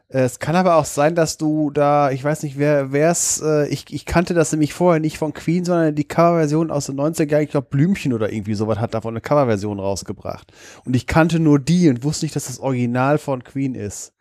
es 0.09 0.39
kann 0.39 0.57
aber 0.57 0.77
auch 0.77 0.85
sein, 0.85 1.15
dass 1.15 1.37
du 1.37 1.71
da, 1.71 2.11
ich 2.11 2.25
weiß 2.25 2.43
nicht, 2.43 2.59
wer 2.59 2.93
wär's, 2.93 3.41
äh, 3.41 3.69
ich, 3.69 3.93
ich 3.93 4.07
kannte 4.07 4.35
das 4.35 4.51
nämlich 4.53 4.75
vorher 4.75 5.01
nicht 5.01 5.19
von 5.19 5.33
Queen, 5.33 5.65
sondern 5.65 5.95
die 5.95 6.05
Coverversion 6.05 6.71
aus 6.71 6.87
den 6.87 6.99
90er 6.99 7.31
Jahren, 7.31 7.45
ich 7.45 7.51
glaube 7.51 7.69
Blümchen 7.71 8.13
oder 8.13 8.33
irgendwie 8.33 8.55
sowas 8.55 8.79
hat 8.79 8.95
davon 8.95 9.13
eine 9.15 9.21
Coverversion 9.21 9.79
rausgebracht. 9.79 10.53
Und 10.85 10.97
ich 10.97 11.07
kannte 11.07 11.39
nur 11.39 11.61
die 11.61 11.89
und 11.89 12.03
wusste 12.03 12.25
nicht, 12.25 12.35
dass 12.35 12.47
das 12.47 12.59
Original 12.59 13.19
von 13.19 13.45
Queen 13.45 13.75
ist. 13.75 14.13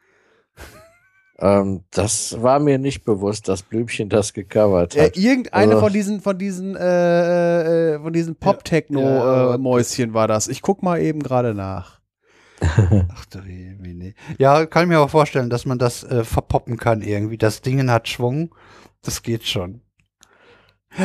Ähm, 1.42 1.84
das 1.92 2.42
war 2.42 2.60
mir 2.60 2.78
nicht 2.78 3.06
bewusst, 3.06 3.48
dass 3.48 3.64
Blümchen 3.64 4.10
das 4.10 4.34
gecovert 4.34 4.98
hat. 4.98 5.16
Ja, 5.16 5.30
irgendeine 5.30 5.74
also, 5.74 5.80
von 5.86 5.94
diesen, 5.94 6.22
von 6.22 6.38
diesen, 6.38 6.76
äh, 6.76 7.94
äh, 7.94 8.00
von 8.00 8.12
diesen 8.12 8.36
Pop-Techno-Mäuschen 8.36 10.12
äh, 10.12 10.14
war 10.14 10.28
das. 10.28 10.50
Ich 10.50 10.62
guck 10.62 10.84
mal 10.84 11.00
eben 11.02 11.24
gerade 11.24 11.54
nach. 11.54 12.00
Ach 12.62 13.26
du 13.28 13.40
nee. 13.40 14.14
Ja, 14.38 14.66
kann 14.66 14.84
ich 14.84 14.90
mir 14.90 15.00
auch 15.00 15.10
vorstellen, 15.10 15.50
dass 15.50 15.66
man 15.66 15.80
das 15.80 16.04
äh, 16.04 16.26
verpoppen 16.26 16.76
kann 16.76 17.02
irgendwie. 17.02 17.38
Das 17.38 17.62
Ding 17.62 17.90
hat 17.90 18.10
Schwung. 18.10 18.54
Das 19.02 19.24
geht 19.24 19.46
schon. 19.46 19.82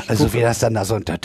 Also 0.09 0.33
wie 0.33 0.41
das 0.41 0.59
dann 0.61 0.75
da 0.75 0.85
so 0.85 0.99
da 0.99 1.23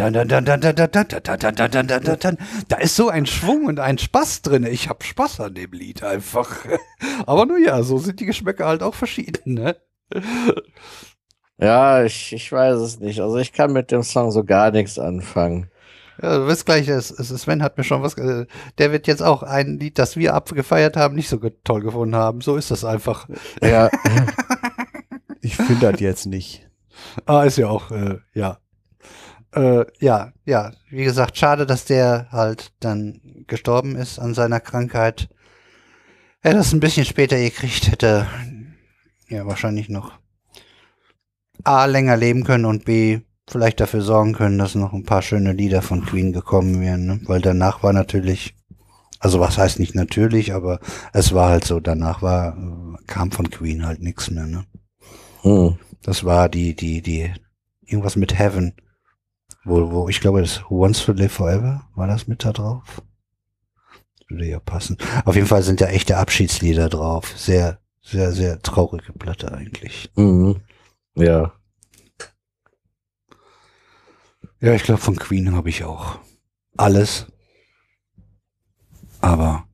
ist 2.77 2.95
so 2.95 3.09
ein 3.09 3.25
Schwung 3.25 3.65
und 3.65 3.79
ein 3.79 3.97
Spaß 3.97 4.41
drin. 4.41 4.65
Ich 4.65 4.89
habe 4.89 5.03
Spaß 5.03 5.39
an 5.39 5.55
dem 5.55 5.71
Lied 5.71 6.03
einfach. 6.03 6.65
Aber 7.25 7.45
nur 7.45 7.57
ja, 7.57 7.81
so 7.83 7.97
sind 7.97 8.19
die 8.19 8.25
Geschmäcker 8.25 8.67
halt 8.67 8.83
auch 8.83 8.95
verschieden, 8.95 9.53
ne? 9.53 9.77
Ja, 11.57 12.03
ich, 12.03 12.33
ich 12.33 12.51
weiß 12.51 12.79
es 12.79 12.99
nicht. 12.99 13.19
Also 13.21 13.37
ich 13.37 13.53
kann 13.53 13.73
mit 13.73 13.91
dem 13.91 14.03
Song 14.03 14.31
so 14.31 14.43
gar 14.43 14.71
nichts 14.71 14.99
anfangen. 14.99 15.69
Ja, 16.21 16.37
du 16.37 16.47
wirst 16.47 16.65
gleich, 16.65 16.87
es, 16.87 17.11
es, 17.11 17.29
Sven 17.29 17.63
hat 17.63 17.77
mir 17.77 17.83
schon 17.83 18.01
was, 18.01 18.15
der 18.15 18.91
wird 18.91 19.07
jetzt 19.07 19.21
auch 19.23 19.43
ein 19.43 19.79
Lied, 19.79 19.99
das 19.99 20.17
wir 20.17 20.33
abgefeiert 20.33 20.97
haben, 20.97 21.15
nicht 21.15 21.29
so 21.29 21.37
toll 21.63 21.81
gefunden 21.81 22.15
haben. 22.15 22.41
So 22.41 22.57
ist 22.57 22.71
das 22.71 22.83
einfach. 22.83 23.27
Ja. 23.61 23.89
ich 25.41 25.55
finde 25.55 25.91
das 25.91 26.01
jetzt 26.01 26.25
nicht. 26.25 26.68
Ah, 27.25 27.43
ist 27.43 27.57
ja 27.57 27.67
auch, 27.67 27.91
äh, 27.91 28.17
ja. 28.33 28.59
Äh, 29.53 29.85
ja, 29.99 30.31
ja, 30.45 30.71
wie 30.89 31.03
gesagt, 31.03 31.37
schade, 31.37 31.65
dass 31.65 31.85
der 31.85 32.27
halt 32.31 32.71
dann 32.79 33.21
gestorben 33.47 33.95
ist 33.95 34.19
an 34.19 34.33
seiner 34.33 34.59
Krankheit. 34.59 35.29
Er 36.41 36.53
das 36.53 36.71
ein 36.71 36.79
bisschen 36.79 37.05
später 37.05 37.37
gekriegt 37.37 37.91
hätte, 37.91 38.27
ja, 39.27 39.45
wahrscheinlich 39.45 39.89
noch 39.89 40.19
A, 41.63 41.85
länger 41.85 42.15
leben 42.15 42.43
können 42.43 42.65
und 42.65 42.85
B, 42.85 43.21
vielleicht 43.49 43.79
dafür 43.79 44.01
sorgen 44.01 44.33
können, 44.33 44.57
dass 44.57 44.75
noch 44.75 44.93
ein 44.93 45.03
paar 45.03 45.21
schöne 45.21 45.53
Lieder 45.53 45.81
von 45.81 46.05
Queen 46.05 46.31
gekommen 46.31 46.79
wären, 46.79 47.05
ne? 47.05 47.19
weil 47.25 47.41
danach 47.41 47.83
war 47.83 47.91
natürlich, 47.91 48.55
also 49.19 49.39
was 49.39 49.57
heißt 49.57 49.79
nicht 49.79 49.95
natürlich, 49.95 50.53
aber 50.53 50.79
es 51.11 51.33
war 51.33 51.49
halt 51.49 51.65
so, 51.65 51.79
danach 51.79 52.21
war, 52.21 52.55
kam 53.07 53.31
von 53.31 53.49
Queen 53.49 53.85
halt 53.85 54.01
nichts 54.01 54.29
mehr, 54.29 54.45
ne? 54.45 54.65
Hm. 55.41 55.77
Das 56.01 56.23
war 56.23 56.49
die, 56.49 56.75
die, 56.75 57.01
die, 57.01 57.33
irgendwas 57.85 58.15
mit 58.15 58.37
Heaven. 58.37 58.73
Wo, 59.63 59.91
wo, 59.91 60.09
ich 60.09 60.21
glaube, 60.21 60.41
das 60.41 60.61
Once 60.69 61.05
to 61.05 61.11
Live 61.11 61.33
Forever, 61.33 61.87
war 61.95 62.07
das 62.07 62.27
mit 62.27 62.45
da 62.45 62.53
drauf? 62.53 63.01
Das 64.19 64.29
würde 64.29 64.47
ja 64.47 64.59
passen. 64.59 64.97
Auf 65.25 65.35
jeden 65.35 65.47
Fall 65.47 65.63
sind 65.63 65.81
da 65.81 65.87
echte 65.87 66.17
Abschiedslieder 66.17 66.89
drauf. 66.89 67.33
Sehr, 67.37 67.79
sehr, 68.01 68.31
sehr 68.31 68.61
traurige 68.61 69.13
Platte 69.13 69.51
eigentlich. 69.51 70.11
Mhm. 70.15 70.61
Ja. 71.15 71.53
Ja, 74.61 74.73
ich 74.73 74.83
glaube, 74.83 75.01
von 75.01 75.15
Queen 75.15 75.55
habe 75.55 75.69
ich 75.69 75.83
auch 75.83 76.19
alles. 76.77 77.27
Aber 79.21 79.67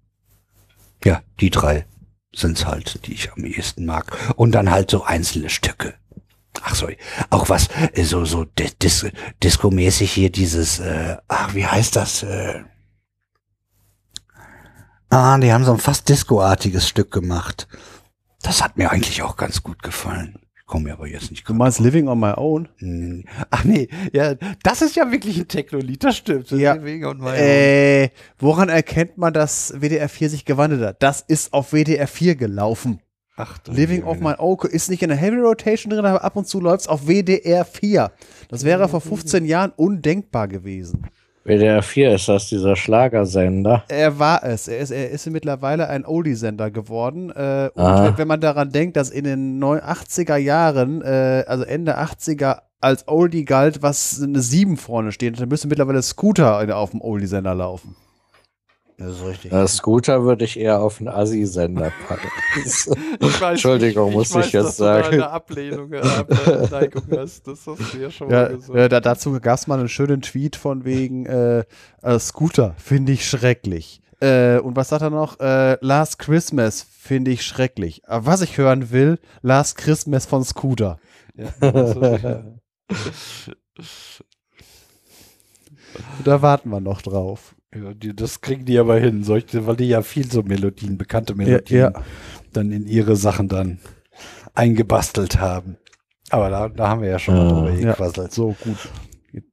ja, 1.04 1.22
die 1.40 1.50
drei 1.50 1.86
sind's 2.34 2.66
halt, 2.66 3.06
die 3.06 3.14
ich 3.14 3.32
am 3.32 3.46
ehesten 3.46 3.86
mag. 3.86 4.34
Und 4.36 4.52
dann 4.52 4.72
halt 4.72 4.92
so 4.92 5.04
einzelne 5.04 5.50
Stücke. 5.50 5.96
Ach 6.64 6.76
so, 6.76 6.88
auch 7.30 7.50
was, 7.50 7.70
äh, 7.94 8.04
so, 8.04 8.26
so 8.26 8.46
Dis 8.46 9.06
Disco-mäßig 9.44 10.12
hier 10.12 10.32
dieses, 10.32 10.80
äh, 10.80 11.18
ach, 11.28 11.54
wie 11.54 11.66
heißt 11.66 11.96
das? 11.96 12.24
Äh, 12.24 12.64
ah, 15.10 15.38
die 15.38 15.52
haben 15.52 15.66
so 15.66 15.74
ein 15.74 15.80
fast 15.80 16.10
Disco-artiges 16.10 16.88
Stück 16.88 17.12
gemacht. 17.12 17.68
Das 18.42 18.64
hat 18.64 18.78
mir 18.78 18.92
eigentlich 18.92 19.22
auch 19.24 19.38
ganz 19.38 19.64
gut 19.64 19.82
gefallen. 19.82 20.40
Ich 20.58 20.66
komme 20.68 20.86
mir 20.86 20.94
aber 20.94 21.08
jetzt 21.08 21.30
nicht 21.30 21.48
Du 21.48 21.54
meinst 21.54 21.80
Living 21.80 22.08
on 22.08 22.20
My 22.20 22.34
Own? 22.38 23.24
Ach 23.52 23.64
nee, 23.64 23.88
ja, 24.14 24.34
das 24.64 24.82
ist 24.82 24.96
ja 24.96 25.12
wirklich 25.12 25.38
ein 25.38 25.48
Techno-Lied, 25.48 26.04
das 26.04 26.18
stimmt. 26.18 26.52
Das 26.52 26.60
Ja. 26.60 26.74
Living 26.74 27.06
on 27.06 27.20
my 27.20 27.28
own. 27.28 27.36
Äh, 27.36 28.10
woran 28.40 28.70
erkennt 28.70 29.18
man, 29.18 29.32
dass 29.32 29.74
WDR 29.80 30.10
4 30.10 30.30
sich 30.32 30.46
gewandelt 30.46 30.82
hat? 30.82 31.04
Das 31.04 31.22
ist 31.22 31.54
auf 31.54 31.72
WDR 31.72 32.08
4 32.08 32.36
gelaufen. 32.36 33.00
Ach, 33.38 33.58
Living 33.68 34.04
of 34.04 34.20
My 34.20 34.34
Own 34.38 34.58
ist 34.70 34.90
nicht 34.90 35.04
in 35.04 35.10
der 35.10 35.18
Heavy 35.18 35.38
Rotation 35.38 35.90
drin, 35.92 36.06
aber 36.06 36.24
ab 36.24 36.36
und 36.38 36.48
zu 36.48 36.62
läuft's 36.62 36.88
auf 36.88 37.08
WDR 37.08 37.66
4. 37.66 38.12
Das 38.50 38.64
wäre 38.64 38.88
vor 38.88 39.02
15 39.02 39.46
Jahren 39.46 39.74
undenkbar 39.76 40.48
gewesen. 40.48 41.08
WDR 41.44 41.84
4 41.84 42.16
ist 42.16 42.28
das 42.28 42.48
dieser 42.50 42.76
Schlagersender. 42.76 43.84
Er 43.90 44.18
war 44.18 44.44
es. 44.44 44.68
Er 44.68 44.80
ist, 44.80 44.90
er 44.92 45.12
ist 45.12 45.30
mittlerweile 45.30 45.88
ein 45.90 46.04
Oldie-Sender 46.06 46.72
geworden. 46.72 47.30
Äh, 47.30 47.70
und 47.76 47.84
Ah. 47.84 48.14
wenn, 48.18 48.28
man 48.28 48.42
daran 48.42 48.72
denkt, 48.72 48.98
dass 48.98 49.10
in 49.12 49.26
den 49.26 49.60
80er 49.60 50.38
Jahren, 50.38 51.02
äh, 51.04 51.44
also 51.46 51.64
Ende 51.64 51.98
80er, 52.00 52.62
als 52.82 53.08
Oldie 53.08 53.46
galt, 53.46 53.82
was 53.84 54.22
eine 54.24 54.40
7 54.42 54.78
vorne 54.78 55.12
steht, 55.12 55.40
dann 55.40 55.50
müsste 55.50 55.68
mittlerweile 55.68 56.02
Scooter 56.02 56.76
auf 56.78 56.92
dem 56.92 57.02
Oldie-Sender 57.02 57.54
laufen. 57.54 57.96
Das 58.98 59.12
ist 59.18 59.26
richtig. 59.26 59.52
Äh, 59.52 59.68
Scooter 59.68 60.24
würde 60.24 60.46
ich 60.46 60.58
eher 60.58 60.80
auf 60.80 61.00
einen 61.00 61.10
Assi-Sender 61.10 61.92
packen. 62.08 62.30
Ich 63.20 63.42
weiß, 63.42 63.52
Entschuldigung, 63.52 64.14
muss 64.14 64.34
weiß, 64.34 64.46
ich 64.48 64.54
jetzt 64.54 64.66
dass 64.66 64.78
du 64.78 64.84
da 64.86 65.04
sagen. 65.04 65.14
eine 65.16 65.30
Ablehnung, 65.30 65.92
äh, 65.92 66.00
Abneigung 66.00 67.04
hast. 67.12 67.46
Das 67.48 67.68
hast 67.68 67.94
du 67.94 67.98
ja 67.98 68.10
schon 68.10 68.30
Ja, 68.30 68.44
mal 68.44 68.56
gesagt. 68.56 68.80
äh, 68.80 68.88
da, 68.90 69.00
dazu 69.02 69.38
gab 69.42 69.58
es 69.58 69.68
mal 69.68 69.80
einen 69.80 69.90
schönen 69.90 70.22
Tweet 70.22 70.56
von 70.56 70.86
wegen 70.86 71.26
äh, 71.26 71.66
äh, 72.04 72.20
Scooter, 72.20 72.74
finde 72.78 73.12
ich 73.12 73.28
schrecklich. 73.28 74.02
Äh, 74.22 74.60
und 74.60 74.78
was 74.78 74.90
sagt 74.90 75.02
er 75.02 75.10
noch? 75.10 75.40
Äh, 75.42 75.78
Last 75.82 76.20
Christmas 76.20 76.86
finde 76.98 77.32
ich 77.32 77.44
schrecklich. 77.44 78.02
Aber 78.08 78.26
was 78.28 78.42
ich 78.42 78.58
hören 78.58 78.92
will, 78.92 79.20
Last 79.42 79.78
Christmas 79.78 80.26
von 80.26 80.44
Scooter. 80.46 81.00
Ja, 81.36 81.52
ja. 82.18 82.44
Da 86.24 86.42
warten 86.42 86.70
wir 86.70 86.82
noch 86.82 87.02
drauf. 87.02 87.55
Ja, 87.76 87.94
die, 87.94 88.16
das 88.16 88.40
kriegen 88.42 88.64
die 88.66 88.80
aber 88.80 88.98
hin, 89.00 89.24
solche, 89.24 89.68
weil 89.68 89.76
die 89.76 89.90
ja 89.90 90.02
viel 90.02 90.32
so 90.32 90.42
Melodien, 90.44 90.98
bekannte 90.98 91.36
Melodien, 91.36 91.80
ja. 91.80 91.94
dann 92.54 92.72
in 92.72 92.88
ihre 92.88 93.16
Sachen 93.18 93.48
dann 93.50 93.80
eingebastelt 94.54 95.40
haben. 95.40 95.78
Aber 96.30 96.50
da, 96.50 96.70
da 96.70 96.88
haben 96.90 97.02
wir 97.02 97.10
ja 97.10 97.20
schon 97.20 97.36
mal 97.36 97.44
Ja. 97.46 97.52
drüber 97.54 97.72
Ja, 97.72 97.92
gequasselt. 97.92 98.32
so 98.34 98.56
gut. 98.64 98.78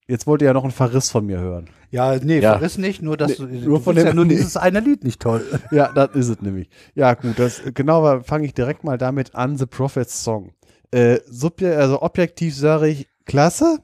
Jetzt 0.07 0.27
wollt 0.27 0.43
ihr 0.43 0.47
ja 0.47 0.53
noch 0.55 0.63
einen 0.63 0.73
Verriss 0.73 1.11
von 1.11 1.27
mir 1.27 1.39
hören. 1.41 1.69
Ja, 1.91 2.17
nee, 2.17 2.39
Ja. 2.41 2.53
verriss 2.55 2.79
nicht, 2.79 3.03
nur 3.03 3.17
dass 3.17 3.39
Nee, 3.39 3.47
du, 3.61 3.69
nur 3.69 3.79
du 3.79 3.85
von 3.85 3.97
dem- 3.97 4.07
ja 4.07 4.15
nur 4.15 4.25
nee. 4.27 4.37
dieses 4.37 4.57
eine 4.57 4.81
Lied 4.81 5.05
nicht 5.05 5.21
toll. 5.21 5.45
Ja, 5.73 5.91
das 5.93 6.15
ist 6.15 6.29
es 6.29 6.41
nämlich. 6.41 6.71
Ja, 6.95 7.15
gut, 7.15 7.39
das 7.39 7.61
genau 7.75 8.21
fange 8.21 8.47
ich 8.47 8.55
direkt 8.55 8.85
mal 8.85 8.97
damit 8.99 9.35
an, 9.35 9.57
The 9.59 9.67
Prophet's 9.67 10.23
Song. 10.23 10.53
Äh, 10.93 11.19
also 11.65 12.03
objektiv 12.03 12.55
sage 12.57 12.89
ich, 12.89 13.09
klasse, 13.27 13.79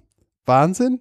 Wahnsinn. 0.46 1.00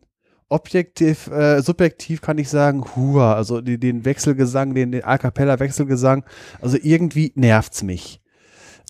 Objektiv, 0.49 1.27
äh, 1.27 1.61
subjektiv 1.61 2.21
kann 2.21 2.37
ich 2.37 2.47
sagen, 2.47 2.85
hua, 2.95 3.33
also 3.33 3.59
die, 3.59 3.77
den 3.77 4.05
Wechselgesang, 4.05 4.73
den, 4.73 4.93
den 4.93 5.03
A 5.03 5.17
cappella 5.17 5.59
Wechselgesang, 5.59 6.23
also 6.61 6.77
irgendwie 6.81 7.33
nervt's 7.35 7.83
mich. 7.83 8.21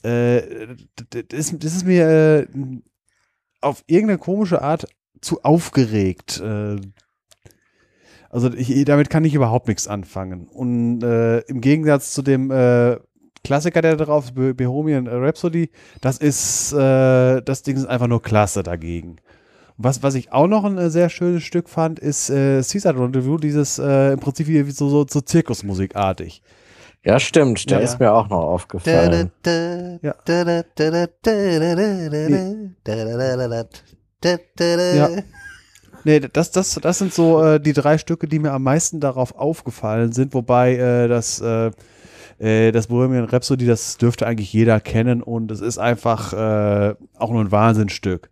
Äh, 0.04 0.76
das, 1.30 1.58
das 1.58 1.76
ist 1.76 1.86
mir 1.86 2.08
äh, 2.08 2.48
auf 3.62 3.84
irgendeine 3.88 4.20
komische 4.20 4.62
Art 4.62 4.88
zu 5.20 5.42
aufgeregt. 5.42 6.40
Äh, 6.40 6.76
also 8.30 8.54
ich, 8.54 8.86
damit 8.86 9.10
kann 9.10 9.26
ich 9.26 9.34
überhaupt 9.34 9.68
nichts 9.68 9.88
anfangen. 9.88 10.48
Und 10.48 11.02
äh, 11.02 11.40
im 11.40 11.60
Gegensatz 11.62 12.14
zu 12.14 12.22
dem 12.22 12.52
äh, 12.52 12.98
Klassiker, 13.44 13.82
der 13.82 13.96
drauf 13.96 14.26
ist, 14.26 14.36
Bo- 14.36 14.54
Bohemian 14.54 15.08
Rhapsody, 15.08 15.72
das 16.02 16.20
ist, 16.20 16.74
äh, 16.74 17.42
das 17.42 17.64
Ding 17.64 17.78
ist 17.78 17.86
einfach 17.86 18.08
nur 18.08 18.22
klasse 18.22 18.62
dagegen. 18.62 19.16
Was, 19.78 20.02
was 20.02 20.16
ich 20.16 20.32
auch 20.32 20.48
noch 20.48 20.64
ein 20.66 20.78
äh, 20.78 20.90
sehr 20.90 21.10
schönes 21.10 21.44
Stück 21.44 21.70
fand, 21.70 22.00
ist 22.00 22.30
äh, 22.30 22.62
Seaside 22.62 23.00
Rendezvous, 23.00 23.40
dieses 23.40 23.78
äh, 23.80 24.14
im 24.14 24.20
Prinzip 24.20 24.48
wie 24.48 24.64
so, 24.72 24.90
so, 24.90 25.06
so 25.08 25.22
Zirkusmusikartig. 25.22 26.42
Ja, 27.04 27.20
stimmt, 27.20 27.70
der 27.70 27.78
Ja. 27.80 27.84
ist 27.86 28.00
mir 28.00 28.12
auch 28.12 28.28
noch 28.28 28.42
aufgefallen. 28.42 29.32
Ja. 30.02 30.16
Ja. 34.98 35.10
Nee, 36.04 36.20
das, 36.22 36.52
das, 36.52 36.76
das 36.82 36.98
sind 37.00 37.14
so 37.14 37.44
äh, 37.44 37.60
die 37.60 37.74
drei 37.74 37.98
Stücke, 37.98 38.28
die 38.28 38.40
mir 38.40 38.52
am 38.54 38.64
meisten 38.64 39.00
darauf 39.00 39.36
aufgefallen 39.36 40.12
sind, 40.12 40.34
wobei 40.34 40.76
äh, 40.76 41.08
das, 41.08 41.40
äh, 41.42 41.72
äh, 42.40 42.72
das 42.72 42.88
Bohemian 42.88 43.26
Rhapsody, 43.26 43.66
das 43.66 43.98
dürfte 43.98 44.26
eigentlich 44.26 44.52
jeder 44.54 44.80
kennen 44.80 45.22
und 45.22 45.52
es 45.52 45.60
ist 45.62 45.78
einfach 45.78 46.34
äh, 46.34 46.96
auch 47.18 47.32
nur 47.32 47.42
ein 47.42 47.52
Wahnsinnstück. 47.52 48.30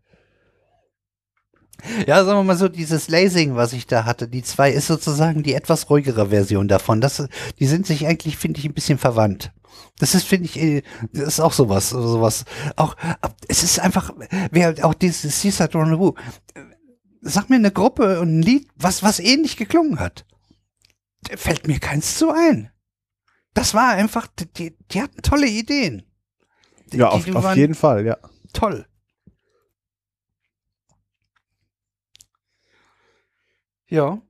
Ja, 2.08 2.24
sagen 2.24 2.40
wir 2.40 2.44
mal 2.44 2.58
so, 2.58 2.68
dieses 2.68 3.10
Lasing, 3.10 3.56
was 3.56 3.74
ich 3.74 3.88
da 3.88 4.06
hatte, 4.06 4.28
die 4.28 4.44
zwei 4.44 4.72
ist 4.72 4.88
sozusagen 4.88 5.44
die 5.44 5.54
etwas 5.54 5.90
ruhigere 5.90 6.30
Version 6.30 6.68
davon. 6.68 7.02
Das, 7.02 7.28
die 7.60 7.68
sind 7.68 7.86
sich 7.86 8.08
eigentlich, 8.08 8.38
finde 8.38 8.60
ich, 8.60 8.66
ein 8.66 8.74
bisschen 8.74 8.98
verwandt. 8.98 9.52
Das 10.00 10.16
ist, 10.16 10.26
finde 10.26 10.46
ich, 10.46 10.60
äh, 10.60 10.84
das 11.14 11.28
ist 11.28 11.40
auch 11.40 11.54
sowas, 11.54 11.90
sowas. 11.90 12.46
Auch, 12.76 12.96
es 13.48 13.64
ist 13.64 13.80
einfach, 13.80 14.12
wer 14.52 14.76
auch 14.86 14.94
dieses 14.94 15.42
Seaside 15.42 15.74
Rendezvous. 15.76 16.14
äh, 16.54 16.62
Sag 17.22 17.50
mir 17.50 17.56
eine 17.56 17.72
Gruppe 17.72 18.20
und 18.20 18.40
ein 18.40 18.42
Lied, 18.42 18.68
was, 18.76 19.02
was 19.02 19.20
ähnlich 19.20 19.58
geklungen 19.58 20.00
hat. 20.00 20.26
Da 21.24 21.38
Fällt 21.38 21.66
mir 21.68 21.80
keins 21.80 22.18
zu 22.18 22.32
ein. 22.32 22.70
Das 23.56 23.74
war 23.74 23.92
einfach, 23.92 24.28
die, 24.58 24.76
die 24.92 25.02
hatten 25.02 25.22
tolle 25.24 25.48
Ideen. 25.48 26.04
Die, 26.92 26.98
Ja, 26.98 27.10
auf, 27.10 27.26
die 27.26 27.34
auf 27.34 27.56
jeden 27.56 27.74
Fall, 27.74 28.06
ja. 28.06 28.18
toll. 28.54 28.86
Ja. 33.90 34.22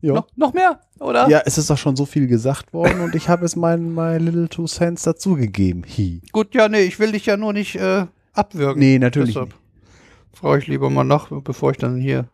Ja. 0.00 0.14
Noch, 0.14 0.28
noch 0.36 0.52
mehr, 0.52 0.80
oder? 1.00 1.28
Ja, 1.28 1.42
es 1.46 1.56
ist 1.56 1.70
doch 1.70 1.78
schon 1.78 1.96
so 1.96 2.04
viel 2.04 2.26
gesagt 2.26 2.74
worden 2.74 3.00
und 3.00 3.14
ich 3.14 3.28
habe 3.30 3.46
es 3.46 3.56
mein, 3.56 3.94
my 3.94 4.18
Little 4.18 4.50
Two 4.50 4.66
Cents 4.66 5.02
dazugegeben. 5.02 5.84
Hi. 5.96 6.20
Gut, 6.32 6.54
ja, 6.54 6.68
nee, 6.68 6.82
ich 6.82 6.98
will 6.98 7.12
dich 7.12 7.24
ja 7.24 7.38
nur 7.38 7.54
nicht 7.54 7.76
äh, 7.76 8.06
abwürgen. 8.34 8.80
Nee, 8.80 8.98
natürlich 8.98 9.34
Deshalb 9.34 9.54
frage 10.34 10.62
ich 10.62 10.66
lieber 10.68 10.90
mal 10.90 11.04
nach, 11.04 11.30
bevor 11.42 11.70
ich 11.70 11.78
dann 11.78 11.96
hier 11.96 12.28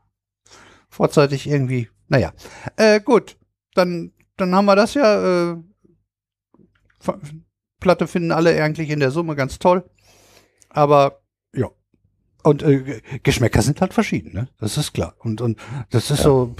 vorzeitig 0.88 1.46
irgendwie. 1.48 1.88
Naja. 2.08 2.32
Äh, 2.76 3.00
gut. 3.00 3.36
Dann, 3.74 4.12
dann 4.36 4.54
haben 4.54 4.64
wir 4.64 4.76
das 4.76 4.94
ja. 4.94 5.52
Äh, 5.52 5.56
Platte 7.78 8.06
finden 8.06 8.32
alle 8.32 8.62
eigentlich 8.62 8.90
in 8.90 9.00
der 9.00 9.10
Summe 9.10 9.36
ganz 9.36 9.58
toll. 9.58 9.88
Aber 10.68 11.22
ja. 11.54 11.70
Und 12.42 12.62
äh, 12.62 13.00
Geschmäcker 13.22 13.62
sind 13.62 13.80
halt 13.80 13.92
verschieden, 13.94 14.32
ne? 14.32 14.48
Das 14.58 14.76
ist 14.76 14.92
klar. 14.92 15.14
Und, 15.18 15.40
und 15.40 15.58
das 15.90 16.10
ist 16.10 16.18
Ja. 16.20 16.24
so. 16.24 16.54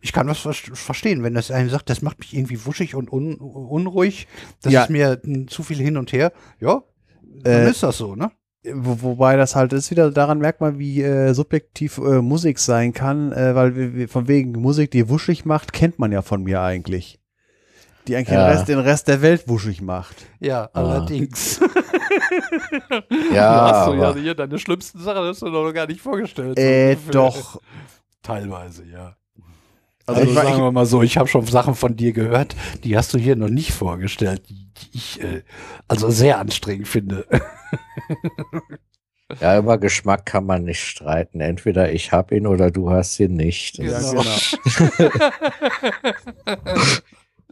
Ich 0.00 0.12
kann 0.14 0.26
das 0.26 0.38
ver- 0.38 0.54
verstehen, 0.54 1.22
wenn 1.22 1.34
das 1.34 1.50
einem 1.50 1.68
sagt, 1.68 1.90
das 1.90 2.00
macht 2.00 2.18
mich 2.20 2.34
irgendwie 2.34 2.64
wuschig 2.64 2.94
und 2.94 3.12
un 3.12 3.34
unruhig. 3.34 4.26
Das 4.62 4.72
Ja. 4.72 4.82
ist 4.84 4.90
mir 4.90 5.20
mm, 5.22 5.46
zu 5.48 5.62
viel 5.62 5.76
hin 5.76 5.96
und 5.98 6.12
her. 6.12 6.32
Ja, 6.58 6.82
dann 7.42 7.52
Äh, 7.66 7.70
ist 7.70 7.82
das 7.82 7.98
so, 7.98 8.16
ne? 8.16 8.30
Wo, 8.74 9.02
wobei 9.02 9.36
das 9.36 9.54
halt 9.56 9.72
ist 9.72 9.90
wieder 9.90 10.10
daran 10.10 10.38
merkt 10.38 10.60
man, 10.60 10.78
wie 10.78 11.02
äh, 11.02 11.34
subjektiv 11.34 11.98
äh, 11.98 12.22
Musik 12.22 12.58
sein 12.60 12.92
kann, 12.94 13.32
äh, 13.32 13.54
weil 13.54 14.06
von 14.08 14.26
wegen 14.28 14.52
Musik, 14.52 14.90
die 14.92 15.08
wuschig 15.08 15.44
macht, 15.44 15.72
kennt 15.72 15.98
man 15.98 16.12
ja 16.12 16.22
von 16.22 16.42
mir 16.44 16.62
eigentlich. 16.62 17.18
Die 18.08 18.16
eigentlich 18.16 18.34
Ja. 18.34 18.48
den, 18.48 18.56
Rest, 18.56 18.68
den 18.68 18.78
Rest 18.80 19.08
der 19.08 19.22
Welt 19.22 19.48
wuschig 19.48 19.80
macht. 19.80 20.16
Ja, 20.40 20.64
Ah. 20.72 20.80
allerdings. 20.80 21.60
Ja, 23.32 23.70
hast 23.70 23.88
du 23.88 23.94
ja 23.94 24.08
aber 24.10 24.20
hier 24.20 24.34
deine 24.34 24.58
schlimmsten 24.58 24.98
Sachen 25.00 25.22
hast 25.24 25.42
du 25.42 25.48
noch 25.48 25.72
gar 25.72 25.86
nicht 25.86 26.00
vorgestellt. 26.00 26.58
Äh, 26.58 26.96
So 27.06 27.10
doch. 27.12 27.60
Teilweise, 28.22 28.84
ja. 28.84 29.16
Also, 30.06 30.20
Also, 30.22 30.32
sagen 30.34 30.58
wir 30.58 30.72
mal 30.72 30.86
so, 30.86 31.02
ich 31.02 31.16
habe 31.16 31.28
schon 31.28 31.46
Sachen 31.46 31.74
von 31.74 31.96
dir 31.96 32.12
gehört, 32.12 32.54
die 32.84 32.96
hast 32.96 33.14
du 33.14 33.18
hier 33.18 33.36
noch 33.36 33.48
nicht 33.48 33.72
vorgestellt, 33.72 34.42
die, 34.48 34.68
ich 34.92 35.22
äh, 35.22 35.42
also 35.88 36.10
sehr 36.10 36.38
anstrengend 36.38 36.88
finde. 36.88 37.26
ja, 39.40 39.58
über 39.58 39.78
Geschmack 39.78 40.26
kann 40.26 40.44
man 40.44 40.64
nicht 40.64 40.82
streiten. 40.84 41.40
Entweder 41.40 41.92
ich 41.92 42.12
hab 42.12 42.32
ihn 42.32 42.46
oder 42.46 42.70
du 42.70 42.90
hast 42.90 43.18
ihn 43.20 43.34
nicht. 43.34 43.78
ja, 43.78 43.90
Das- 43.92 44.10
genau. 44.10 45.10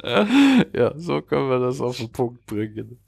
ja, 0.75 0.93
so 0.97 1.21
können 1.23 1.49
wir 1.49 1.59
das 1.59 1.81
auf 1.81 1.97
den 1.99 2.11
Punkt 2.11 2.47
bringen. 2.47 2.99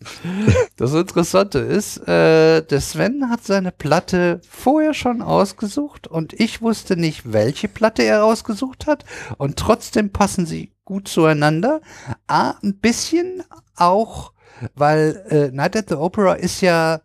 Das 0.76 0.92
Interessante 0.92 1.58
ist, 1.58 1.99
äh, 2.08 2.62
der 2.62 2.81
Sven 2.81 3.31
hat 3.31 3.44
seine 3.44 3.73
Platte 3.73 4.41
vorher 4.49 4.94
schon 4.94 5.23
ausgesucht 5.23 6.07
und 6.07 6.33
ich 6.35 6.60
wusste 6.60 6.97
nicht, 6.97 7.33
welche 7.33 7.69
Platte 7.69 8.03
er 8.03 8.25
ausgesucht 8.25 8.87
hat 8.87 9.05
und 9.39 9.58
trotzdem 9.58 10.10
passen 10.10 10.47
sie 10.47 10.73
gut 10.85 11.08
zueinander. 11.08 11.81
Ah, 12.26 12.55
ein 12.62 12.78
bisschen 12.78 13.42
auch, 13.76 14.33
weil 14.75 15.25
äh, 15.28 15.55
Night 15.55 15.76
at 15.76 15.89
the 15.89 15.94
Opera 15.94 16.35
ist 16.35 16.60
ja 16.60 17.01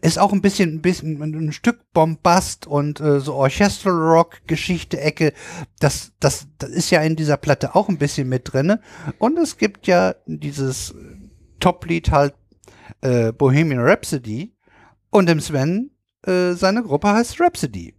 ist 0.00 0.18
auch 0.18 0.32
ein 0.32 0.42
bisschen, 0.42 0.76
ein 0.76 0.82
bisschen 0.82 1.20
ein 1.22 1.52
Stück 1.52 1.92
Bombast 1.92 2.66
und 2.66 3.00
äh, 3.00 3.20
so 3.20 3.34
Orchestral 3.34 3.94
Rock 3.94 4.42
Geschichte 4.46 5.00
Ecke. 5.00 5.32
Das, 5.80 6.12
das, 6.20 6.46
das 6.58 6.70
ist 6.70 6.90
ja 6.90 7.00
in 7.02 7.16
dieser 7.16 7.36
Platte 7.36 7.74
auch 7.74 7.88
ein 7.88 7.98
bisschen 7.98 8.28
mit 8.28 8.52
drinne. 8.52 8.80
Und 9.18 9.38
es 9.38 9.56
gibt 9.56 9.86
ja 9.86 10.14
dieses 10.26 10.94
Top-Lied 11.60 12.10
halt 12.10 12.34
äh, 13.00 13.32
Bohemian 13.32 13.80
Rhapsody. 13.80 14.54
Und 15.10 15.28
im 15.28 15.40
Sven 15.40 15.90
äh, 16.26 16.52
seine 16.52 16.82
Gruppe 16.82 17.12
heißt 17.12 17.40
Rhapsody. 17.40 17.94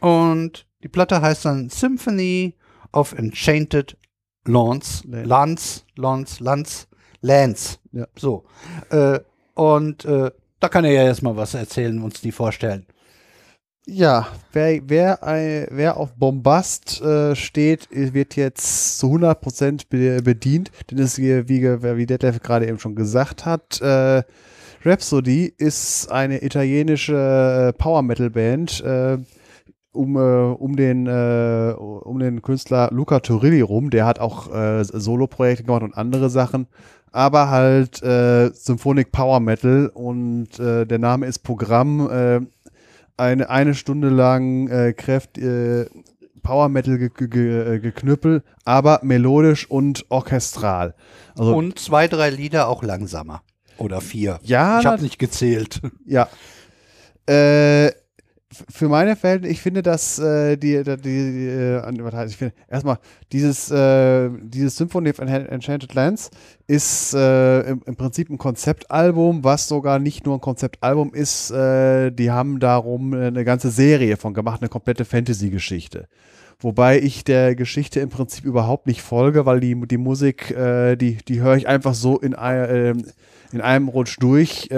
Und 0.00 0.66
die 0.82 0.88
Platte 0.88 1.22
heißt 1.22 1.44
dann 1.44 1.70
Symphony 1.70 2.56
of 2.92 3.12
Enchanted 3.12 3.96
Lawns, 4.44 5.04
Lance, 5.06 5.82
Lance, 5.96 6.42
Lance, 6.42 6.86
Lance. 7.20 7.78
Ja. 7.92 8.06
So. 8.16 8.44
Äh, 8.90 9.20
und 9.54 10.04
äh, 10.04 10.32
da 10.62 10.68
kann 10.68 10.84
er 10.84 10.92
ja 10.92 11.02
erstmal 11.02 11.36
was 11.36 11.54
erzählen, 11.54 12.00
uns 12.02 12.20
die 12.20 12.32
vorstellen. 12.32 12.86
Ja, 13.84 14.28
wer, 14.52 14.80
wer, 14.86 15.18
wer 15.70 15.96
auf 15.96 16.14
Bombast 16.14 17.00
äh, 17.00 17.34
steht, 17.34 17.88
wird 17.90 18.36
jetzt 18.36 18.98
zu 19.00 19.08
100% 19.08 19.86
be 19.90 20.22
bedient, 20.22 20.70
denn 20.88 21.00
es 21.00 21.18
wie, 21.18 21.48
wie, 21.48 21.62
wie 21.64 22.06
Detlef 22.06 22.40
gerade 22.40 22.68
eben 22.68 22.78
schon 22.78 22.94
gesagt 22.94 23.44
hat, 23.44 23.80
äh, 23.80 24.22
Rhapsody 24.84 25.52
ist 25.56 26.12
eine 26.12 26.44
italienische 26.44 27.72
äh, 27.74 27.76
Power 27.76 28.02
Metal 28.02 28.30
Band 28.30 28.80
äh, 28.82 29.18
um, 29.90 30.16
äh, 30.16 30.20
um, 30.20 30.76
den, 30.76 31.08
äh, 31.08 31.74
um 31.76 32.20
den 32.20 32.40
Künstler 32.40 32.88
Luca 32.92 33.18
Turilli 33.18 33.62
rum. 33.62 33.90
Der 33.90 34.06
hat 34.06 34.20
auch 34.20 34.48
Solo-Projekte 34.84 35.64
gemacht 35.64 35.82
und 35.82 35.96
andere 35.96 36.30
Sachen 36.30 36.68
aber 37.12 37.50
halt 37.50 38.02
äh, 38.02 38.50
Symphonic 38.52 39.12
Power 39.12 39.40
Metal 39.40 39.90
und 39.92 40.58
äh, 40.58 40.86
der 40.86 40.98
Name 40.98 41.26
ist 41.26 41.40
Programm. 41.40 42.10
Äh, 42.10 42.40
eine, 43.16 43.50
eine 43.50 43.74
Stunde 43.74 44.08
lang 44.08 44.68
äh, 44.68 44.92
Kräft, 44.94 45.38
äh, 45.38 45.86
Power 46.42 46.68
Metal 46.68 46.98
ge 46.98 47.10
ge 47.28 47.74
äh, 47.74 47.78
geknüppel, 47.78 48.42
aber 48.64 49.00
melodisch 49.02 49.70
und 49.70 50.06
orchestral. 50.08 50.94
Also, 51.38 51.54
und 51.54 51.78
zwei, 51.78 52.08
drei 52.08 52.30
Lieder 52.30 52.68
auch 52.68 52.82
langsamer. 52.82 53.42
Oder 53.78 54.00
vier. 54.00 54.38
Ja. 54.42 54.80
Ich 54.80 54.86
habe 54.86 55.02
nicht 55.02 55.18
gezählt. 55.18 55.80
Ja. 56.04 56.28
Äh, 57.26 57.92
für 58.70 58.88
meine 58.88 59.16
Fälle, 59.16 59.48
ich 59.48 59.60
finde, 59.60 59.82
dass 59.82 60.18
äh, 60.18 60.56
die, 60.56 60.82
die, 60.82 60.96
die 60.96 61.46
äh, 61.48 62.26
ich 62.26 62.36
finde, 62.36 62.54
erstmal, 62.68 62.98
dieses, 63.32 63.70
äh, 63.70 64.30
dieses 64.42 64.76
Symphony 64.76 65.10
of 65.10 65.18
Enchanted 65.18 65.94
Lands 65.94 66.30
ist 66.66 67.14
äh, 67.14 67.60
im, 67.62 67.82
im, 67.86 67.96
Prinzip 67.96 68.30
ein 68.30 68.38
Konzeptalbum, 68.38 69.44
was 69.44 69.68
sogar 69.68 69.98
nicht 69.98 70.26
nur 70.26 70.36
ein 70.36 70.40
Konzeptalbum 70.40 71.14
ist, 71.14 71.50
äh, 71.50 72.10
die 72.10 72.30
haben 72.30 72.60
darum 72.60 73.14
eine 73.14 73.44
ganze 73.44 73.70
Serie 73.70 74.16
von 74.16 74.34
gemacht, 74.34 74.60
eine 74.60 74.68
komplette 74.68 75.04
Fantasy-Geschichte. 75.04 76.08
Wobei 76.60 77.00
ich 77.00 77.24
der 77.24 77.56
Geschichte 77.56 78.00
im 78.00 78.08
Prinzip 78.08 78.44
überhaupt 78.44 78.86
nicht 78.86 79.02
folge, 79.02 79.46
weil 79.46 79.60
die, 79.60 79.74
die 79.86 79.98
Musik, 79.98 80.50
äh, 80.50 80.96
die, 80.96 81.16
die 81.16 81.40
höre 81.40 81.56
ich 81.56 81.66
einfach 81.66 81.94
so 81.94 82.18
in, 82.18 82.32
in 82.32 83.60
einem 83.60 83.88
Rutsch 83.88 84.18
durch. 84.20 84.70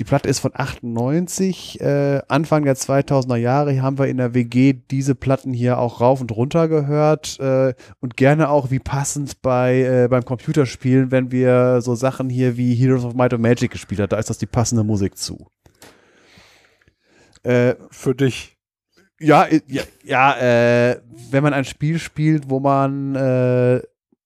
Äh, 0.00 0.04
die 0.04 0.04
Platte 0.04 0.28
ist 0.28 0.40
von 0.40 0.52
98. 0.54 1.80
Äh, 1.80 2.22
Anfang 2.28 2.64
der 2.64 2.76
2000er 2.76 3.36
Jahre 3.36 3.82
haben 3.82 3.98
wir 3.98 4.08
in 4.08 4.16
der 4.16 4.34
WG 4.34 4.72
diese 4.90 5.14
Platten 5.14 5.52
hier 5.52 5.78
auch 5.78 6.00
rauf 6.00 6.20
und 6.20 6.32
runter 6.32 6.68
gehört 6.68 7.38
äh, 7.38 7.74
und 8.00 8.16
gerne 8.16 8.48
auch 8.48 8.70
wie 8.70 8.78
passend 8.78 9.42
bei 9.42 9.82
äh, 9.82 10.08
beim 10.08 10.24
Computerspielen, 10.24 11.10
wenn 11.10 11.30
wir 11.30 11.80
so 11.82 11.94
Sachen 11.94 12.28
hier 12.30 12.56
wie 12.56 12.74
Heroes 12.74 13.04
of 13.04 13.14
Might 13.14 13.34
and 13.34 13.42
Magic 13.42 13.70
gespielt 13.70 14.00
haben. 14.00 14.08
Da 14.08 14.18
ist 14.18 14.30
das 14.30 14.38
die 14.38 14.46
passende 14.46 14.84
Musik 14.84 15.18
zu. 15.18 15.48
Äh, 17.42 17.74
Für 17.90 18.14
dich. 18.14 18.56
Ja, 19.18 19.46
ja, 19.66 19.82
ja 20.02 20.36
äh, 20.38 21.00
wenn 21.30 21.42
man 21.42 21.52
ein 21.52 21.66
Spiel 21.66 21.98
spielt, 21.98 22.48
wo 22.48 22.58
man 22.58 23.14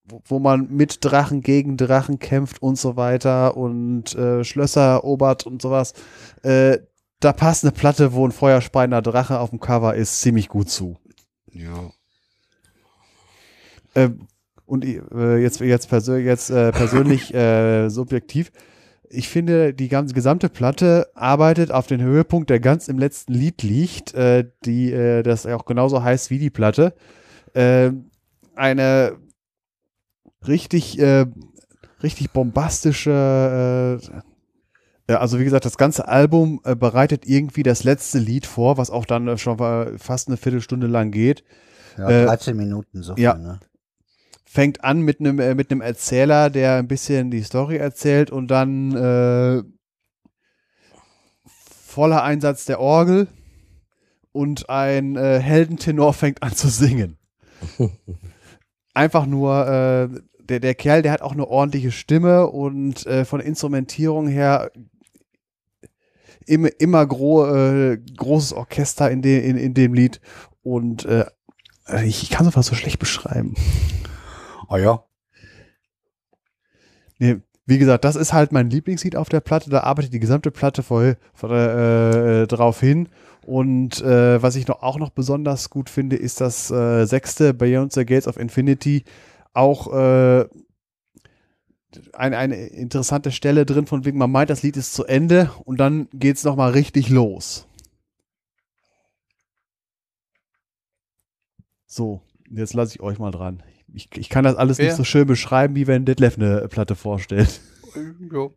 wo 0.07 0.39
man 0.39 0.69
mit 0.71 1.05
Drachen 1.05 1.41
gegen 1.41 1.77
Drachen 1.77 2.19
kämpft 2.19 2.61
und 2.61 2.79
so 2.79 2.97
weiter 2.97 3.57
und 3.57 4.15
äh, 4.15 4.45
Schlösser 4.45 4.83
erobert 4.83 5.47
und 5.47 5.63
sowas. 5.63 5.95
Äh, 6.43 6.79
da 7.21 7.33
passt 7.33 7.65
eine 7.65 7.73
Platte, 7.73 8.13
wo 8.13 8.27
ein 8.27 8.33
feuerspeiender 8.33 9.01
Drache 9.01 9.39
auf 9.39 9.51
dem 9.51 9.61
Cover 9.61 9.95
ist, 9.95 10.21
ziemlich 10.21 10.49
gut 10.49 10.69
zu. 10.69 10.99
Ja. 11.51 11.91
Äh, 13.95 14.11
und 14.67 14.85
äh, 14.85 15.39
jetzt, 15.39 15.61
jetzt, 15.61 15.89
persö 15.89 16.19
jetzt 16.19 16.51
äh, 16.51 16.73
persönlich 16.73 17.33
äh, 17.35 17.89
subjektiv. 17.89 18.53
Ich 19.09 19.29
finde, 19.29 19.73
die 19.73 19.89
ganze 19.89 20.15
gesamte 20.15 20.49
Platte 20.49 21.09
arbeitet 21.15 21.71
auf 21.71 21.87
den 21.87 22.03
Höhepunkt, 22.03 22.51
der 22.51 22.61
ganz 22.61 22.89
im 22.89 22.99
letzten 22.99 23.33
Lied 23.33 23.63
liegt, 23.63 24.13
äh, 24.15 24.45
die 24.65 24.93
äh, 24.93 25.23
das 25.23 25.47
auch 25.47 25.65
genauso 25.65 26.03
heißt 26.03 26.31
wie 26.31 26.39
die 26.39 26.51
Platte. 26.51 26.95
Äh, 27.55 27.93
eine 28.57 29.17
richtig, 30.49 30.99
äh, 30.99 31.27
richtig 32.03 32.31
bombastische, 32.31 34.01
äh, 35.07 35.13
also 35.13 35.39
wie 35.39 35.45
gesagt, 35.45 35.65
das 35.65 35.77
ganze 35.77 36.09
Album 36.09 36.61
äh, 36.65 36.75
bereitet 36.75 37.27
irgendwie 37.27 37.63
das 37.63 37.85
letzte 37.85 38.19
Lied 38.19 38.47
vor, 38.47 38.79
was 38.79 38.91
auch 38.91 39.05
dann 39.05 39.37
schon 39.39 39.59
fast 39.99 40.29
eine 40.29 40.37
Viertelstunde 40.37 40.87
lang 40.87 41.11
geht. 41.11 41.45
Ja, 41.99 42.25
13 42.27 42.55
äh, 42.55 42.57
Minuten 42.57 43.03
so 43.03 43.15
ja. 43.17 43.35
ne? 43.35 43.61
Fängt 44.45 44.85
an 44.85 45.01
mit 45.01 45.21
einem 45.21 45.39
äh, 45.41 45.55
mit 45.55 45.71
einem 45.71 45.81
Erzähler, 45.81 46.49
der 46.51 46.77
ein 46.77 46.89
bisschen 46.89 47.31
die 47.31 47.43
Story 47.43 47.77
erzählt 47.77 48.31
und 48.31 48.49
dann 48.49 48.95
äh, 48.95 49.63
voller 51.95 52.23
Einsatz 52.23 52.65
der 52.65 52.81
Orgel 52.81 53.29
und 54.33 54.69
ein 54.69 55.17
äh, 55.17 55.39
Heldentenor 55.39 56.13
fängt 56.13 56.43
an 56.43 56.53
zu 56.53 56.69
singen. 56.69 57.19
Einfach 58.95 59.27
nur 59.27 59.67
äh, 59.67 60.09
der, 60.49 60.61
der 60.61 60.75
Kerl, 60.75 61.03
der 61.03 61.13
hat 61.13 61.23
auch 61.23 61.33
eine 61.33 61.47
ordentliche 61.47 61.93
Stimme 61.93 62.49
und 62.49 63.07
äh, 63.07 63.25
von 63.25 63.41
Instrumentierung 63.41 64.29
her 64.29 64.71
immer, 66.47 66.69
immer 66.79 67.07
gro 67.07 67.47
äh, 67.47 67.99
großes 68.17 68.53
Orchester 68.53 69.11
in, 69.11 69.23
de, 69.23 69.47
in, 69.49 69.57
in 69.57 69.75
dem 69.75 69.95
Lied. 69.95 70.21
Und 70.63 71.05
äh, 71.05 71.27
ich, 72.05 72.23
ich 72.23 72.31
kann 72.31 72.45
sowas 72.45 72.67
so 72.67 72.75
schlecht 72.75 72.99
beschreiben. 72.99 73.55
Ah 74.69 74.75
oh 74.75 74.77
ja. 74.77 75.05
Nee, 77.19 77.37
wie 77.67 77.79
gesagt, 77.79 78.05
das 78.05 78.17
ist 78.17 78.33
halt 78.33 78.53
mein 78.53 78.71
Lieblingslied 78.71 79.17
auf 79.17 79.29
der 79.29 79.41
Platte. 79.41 79.71
Da 79.71 79.81
arbeitet 79.81 80.13
die 80.13 80.21
gesamte 80.21 80.51
Platte 80.51 80.83
voll, 80.83 81.17
voll 81.33 81.53
äh, 81.53 82.47
drauf 82.47 82.81
hin. 82.81 83.09
Und 83.47 84.01
äh, 84.03 84.43
was 84.43 84.57
ich 84.57 84.67
noch, 84.67 84.83
auch 84.83 84.99
noch 84.99 85.11
besonders 85.11 85.71
gut 85.71 85.91
finde, 85.91 86.17
ist 86.17 86.41
das 86.41 86.71
äh, 86.71 87.05
sechste 87.05 87.53
Beyond 87.55 87.93
the 87.93 88.07
Gates 88.07 88.27
of 88.27 88.39
Infinity 88.39 89.05
auch 89.55 89.93
äh, 89.93 90.47
eine, 92.13 92.37
eine 92.37 92.57
interessante 92.67 93.33
Stelle 93.33 93.65
drin, 93.65 93.87
von 93.87 94.05
wegen 94.05 94.19
man 94.19 94.31
meint, 94.31 94.51
das 94.51 94.63
Lied 94.63 94.77
ist 94.77 94.95
zu 94.95 95.05
Ende 95.05 95.51
und 95.65 95.79
dann 95.79 96.09
geht 96.13 96.37
es 96.37 96.45
nochmal 96.45 96.73
richtig 96.73 97.09
los. 97.09 97.67
So, 101.87 102.23
jetzt 102.51 102.75
lasse 102.75 102.97
ich 102.97 103.01
euch 103.01 103.19
mal 103.19 103.31
dran. 103.31 103.63
Ich, 103.93 104.09
ich 104.17 104.29
kann 104.29 104.45
das 104.45 104.57
alles 104.57 104.79
Wer? 104.79 104.87
nicht 104.87 104.97
so 104.97 105.05
schön 105.05 105.27
beschreiben, 105.27 105.77
wie 105.77 105.87
wenn 105.87 106.05
Detlef 106.05 106.37
eine 106.37 106.67
Platte 106.69 106.97
vorstellt. 106.97 107.61
Ja, 108.33 108.49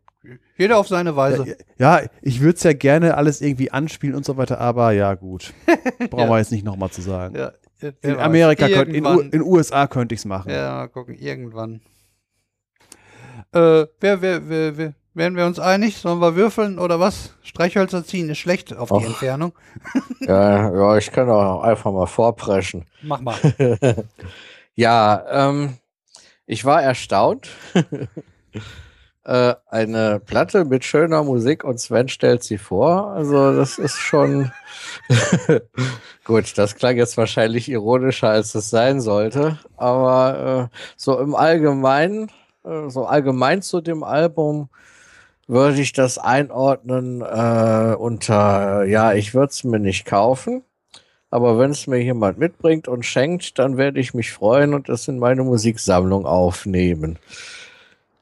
jeder 0.56 0.78
auf 0.78 0.88
seine 0.88 1.14
Weise. 1.14 1.56
Ja, 1.78 2.02
ich 2.20 2.40
würde 2.40 2.56
es 2.56 2.64
ja 2.64 2.72
gerne 2.72 3.16
alles 3.16 3.40
irgendwie 3.40 3.70
anspielen 3.70 4.16
und 4.16 4.24
so 4.24 4.36
weiter, 4.36 4.58
aber 4.58 4.90
ja, 4.90 5.14
gut. 5.14 5.54
Brauchen 6.10 6.24
ja. 6.24 6.28
wir 6.28 6.38
jetzt 6.38 6.50
nicht 6.50 6.64
nochmal 6.64 6.90
zu 6.90 7.00
sagen. 7.00 7.36
Ja, 7.36 7.52
in 8.02 8.18
Amerika, 8.18 8.68
könnt, 8.68 8.94
in, 8.94 9.04
in 9.04 9.42
USA 9.42 9.86
könnte 9.86 10.14
ich 10.14 10.20
es 10.20 10.24
machen. 10.24 10.50
Ja, 10.50 10.76
mal 10.76 10.88
gucken, 10.88 11.14
irgendwann. 11.14 11.80
Äh, 13.52 13.86
wer, 14.00 14.20
wer, 14.20 14.48
wer, 14.48 14.76
wer, 14.76 14.94
werden 15.14 15.36
wir 15.36 15.46
uns 15.46 15.58
einig? 15.58 15.98
Sollen 15.98 16.20
wir 16.20 16.36
würfeln 16.36 16.78
oder 16.78 17.00
was? 17.00 17.34
Streichhölzer 17.42 18.04
ziehen 18.04 18.28
ist 18.30 18.38
schlecht 18.38 18.74
auf 18.74 18.90
Och. 18.90 19.00
die 19.00 19.06
Entfernung. 19.06 19.52
ja, 20.20 20.72
ja, 20.72 20.96
ich 20.96 21.10
kann 21.10 21.28
auch 21.28 21.62
einfach 21.62 21.92
mal 21.92 22.06
vorpreschen. 22.06 22.86
Mach 23.02 23.20
mal. 23.20 23.36
ja, 24.74 25.24
ähm, 25.30 25.78
ich 26.46 26.64
war 26.64 26.82
erstaunt. 26.82 27.48
äh, 29.28 29.54
eine 29.66 30.20
Platte 30.20 30.64
mit 30.64 30.84
schöner 30.84 31.22
Musik 31.22 31.62
und 31.62 31.78
Sven 31.78 32.08
stellt 32.08 32.42
sie 32.42 32.56
vor. 32.56 33.08
Also 33.08 33.54
das 33.54 33.78
ist 33.78 33.98
schon 33.98 34.50
gut. 36.24 36.56
Das 36.56 36.76
klang 36.76 36.96
jetzt 36.96 37.18
wahrscheinlich 37.18 37.68
ironischer, 37.68 38.30
als 38.30 38.54
es 38.54 38.70
sein 38.70 39.02
sollte. 39.02 39.58
Aber 39.76 40.70
äh, 40.72 40.76
so 40.96 41.18
im 41.18 41.34
Allgemeinen, 41.34 42.30
äh, 42.64 42.88
so 42.88 43.04
allgemein 43.04 43.60
zu 43.60 43.82
dem 43.82 44.02
Album 44.02 44.70
würde 45.46 45.80
ich 45.80 45.92
das 45.92 46.16
einordnen 46.16 47.20
äh, 47.20 47.94
unter, 47.98 48.84
ja, 48.84 49.12
ich 49.12 49.34
würde 49.34 49.50
es 49.50 49.62
mir 49.62 49.78
nicht 49.78 50.06
kaufen. 50.06 50.62
Aber 51.30 51.58
wenn 51.58 51.72
es 51.72 51.86
mir 51.86 52.02
jemand 52.02 52.38
mitbringt 52.38 52.88
und 52.88 53.04
schenkt, 53.04 53.58
dann 53.58 53.76
werde 53.76 54.00
ich 54.00 54.14
mich 54.14 54.32
freuen 54.32 54.72
und 54.72 54.88
es 54.88 55.06
in 55.06 55.18
meine 55.18 55.42
Musiksammlung 55.42 56.24
aufnehmen. 56.24 57.18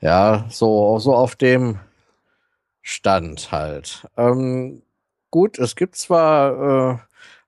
Ja, 0.06 0.47
so, 0.51 1.01
so 1.01 1.17
auf 1.17 1.35
dem 1.35 1.81
Stand 2.81 3.51
halt. 3.51 4.06
Ähm, 4.17 4.83
gut, 5.33 5.58
es 5.58 5.74
gibt 5.74 5.97
zwar, 5.97 6.92
äh, 6.92 6.99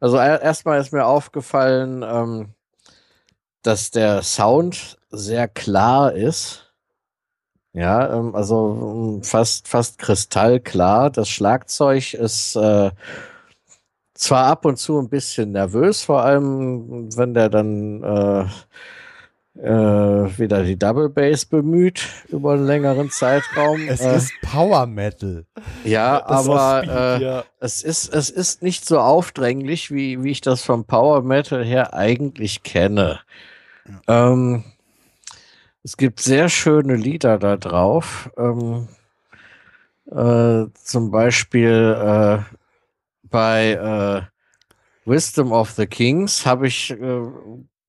also 0.00 0.16
erstmal 0.16 0.80
ist 0.80 0.92
mir 0.92 1.06
aufgefallen, 1.06 2.02
ähm, 2.02 2.48
dass 3.62 3.92
der 3.92 4.24
Sound 4.24 4.98
sehr 5.10 5.46
klar 5.46 6.14
ist. 6.14 6.74
Ja, 7.74 8.12
ähm, 8.12 8.34
also 8.34 9.14
ähm, 9.18 9.22
fast, 9.22 9.68
fast 9.68 9.98
kristallklar. 9.98 11.10
Das 11.10 11.28
Schlagzeug 11.28 12.12
ist 12.14 12.56
äh, 12.56 12.90
zwar 14.14 14.46
ab 14.46 14.64
und 14.64 14.78
zu 14.78 14.98
ein 14.98 15.08
bisschen 15.08 15.52
nervös, 15.52 16.02
vor 16.02 16.24
allem 16.24 17.16
wenn 17.16 17.34
der 17.34 17.50
dann 17.50 18.02
äh, 18.02 18.46
äh, 19.62 20.38
wieder 20.38 20.62
die 20.62 20.78
Double 20.78 21.08
Bass 21.08 21.44
bemüht 21.44 22.06
über 22.28 22.52
einen 22.52 22.66
längeren 22.66 23.10
Zeitraum. 23.10 23.88
Es 23.88 24.00
äh, 24.00 24.16
ist 24.16 24.32
Power 24.42 24.86
Metal. 24.86 25.46
Ja, 25.84 26.24
aber 26.26 26.82
Speed, 26.82 26.94
äh, 26.94 27.22
ja. 27.22 27.44
es 27.58 27.82
ist 27.82 28.14
es 28.14 28.30
ist 28.30 28.62
nicht 28.62 28.86
so 28.86 29.00
aufdringlich, 29.00 29.90
wie 29.90 30.22
wie 30.22 30.30
ich 30.30 30.40
das 30.40 30.62
vom 30.62 30.84
Power 30.84 31.22
Metal 31.22 31.64
her 31.64 31.92
eigentlich 31.92 32.62
kenne. 32.62 33.20
Ja. 34.06 34.32
Ähm, 34.32 34.64
es 35.82 35.96
gibt 35.96 36.20
sehr 36.20 36.48
schöne 36.48 36.94
Lieder 36.94 37.38
da 37.38 37.56
drauf. 37.56 38.30
Ähm, 38.36 38.88
äh, 40.10 40.66
zum 40.74 41.10
Beispiel 41.10 41.96
äh, 41.98 42.56
bei 43.24 43.72
äh, 43.72 45.10
Wisdom 45.10 45.52
of 45.52 45.70
the 45.72 45.86
Kings 45.86 46.46
habe 46.46 46.68
ich 46.68 46.94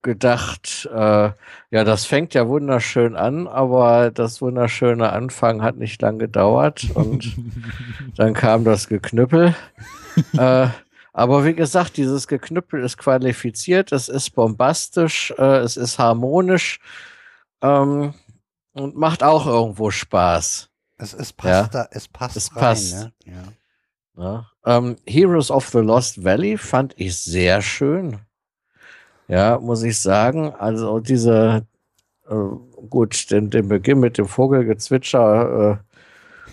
gedacht, 0.02 0.90
äh, 0.94 1.32
ja, 1.72 1.84
das 1.84 2.06
fängt 2.06 2.34
ja 2.34 2.48
wunderschön 2.48 3.16
an, 3.16 3.48
aber 3.48 4.12
das 4.12 4.42
wunderschöne 4.42 5.12
Anfang 5.12 5.62
hat 5.62 5.78
nicht 5.78 6.02
lang 6.02 6.20
gedauert 6.20 6.88
und 6.94 7.36
dann 8.16 8.34
kam 8.34 8.64
das 8.64 8.88
Geknüppel. 8.88 9.56
äh, 10.38 10.68
aber 11.12 11.46
wie 11.46 11.54
gesagt, 11.54 11.98
dieses 11.98 12.28
Geknüppel 12.28 12.84
ist 12.84 12.98
qualifiziert, 12.98 13.92
es 13.92 14.10
ist 14.10 14.32
bombastisch, 14.32 15.34
äh, 15.38 15.58
es 15.58 15.76
ist 15.76 16.00
harmonisch 16.00 16.80
ähm, 17.62 18.14
und 18.74 18.96
macht 18.96 19.24
auch 19.24 19.46
irgendwo 19.46 19.92
Spaß. 19.92 20.70
Es, 20.98 21.14
es 21.14 21.34
passt 21.34 21.74
ja? 21.74 21.84
da, 21.84 21.88
es 21.92 22.08
passt 22.08 22.38
es 22.38 22.56
rein, 22.56 22.62
passt. 22.62 22.94
Ne? 22.94 23.14
Ja. 23.26 23.44
Ja. 24.18 24.52
Ähm, 24.66 24.98
Heroes 25.06 25.50
of 25.50 25.70
the 25.70 25.80
Lost 25.80 26.24
Valley 26.24 26.58
fand 26.58 26.94
ich 26.98 27.18
sehr 27.18 27.62
schön. 27.62 28.20
Ja, 29.30 29.60
muss 29.60 29.84
ich 29.84 30.00
sagen. 30.02 30.54
Also 30.56 31.00
diese, 31.00 31.66
äh, 32.30 32.36
gut, 32.90 33.32
den, 33.32 33.50
den 33.52 33.70
Beginn 33.70 34.00
mit 34.00 34.18
dem 34.18 34.28
Vogelgezwitscher 34.28 35.80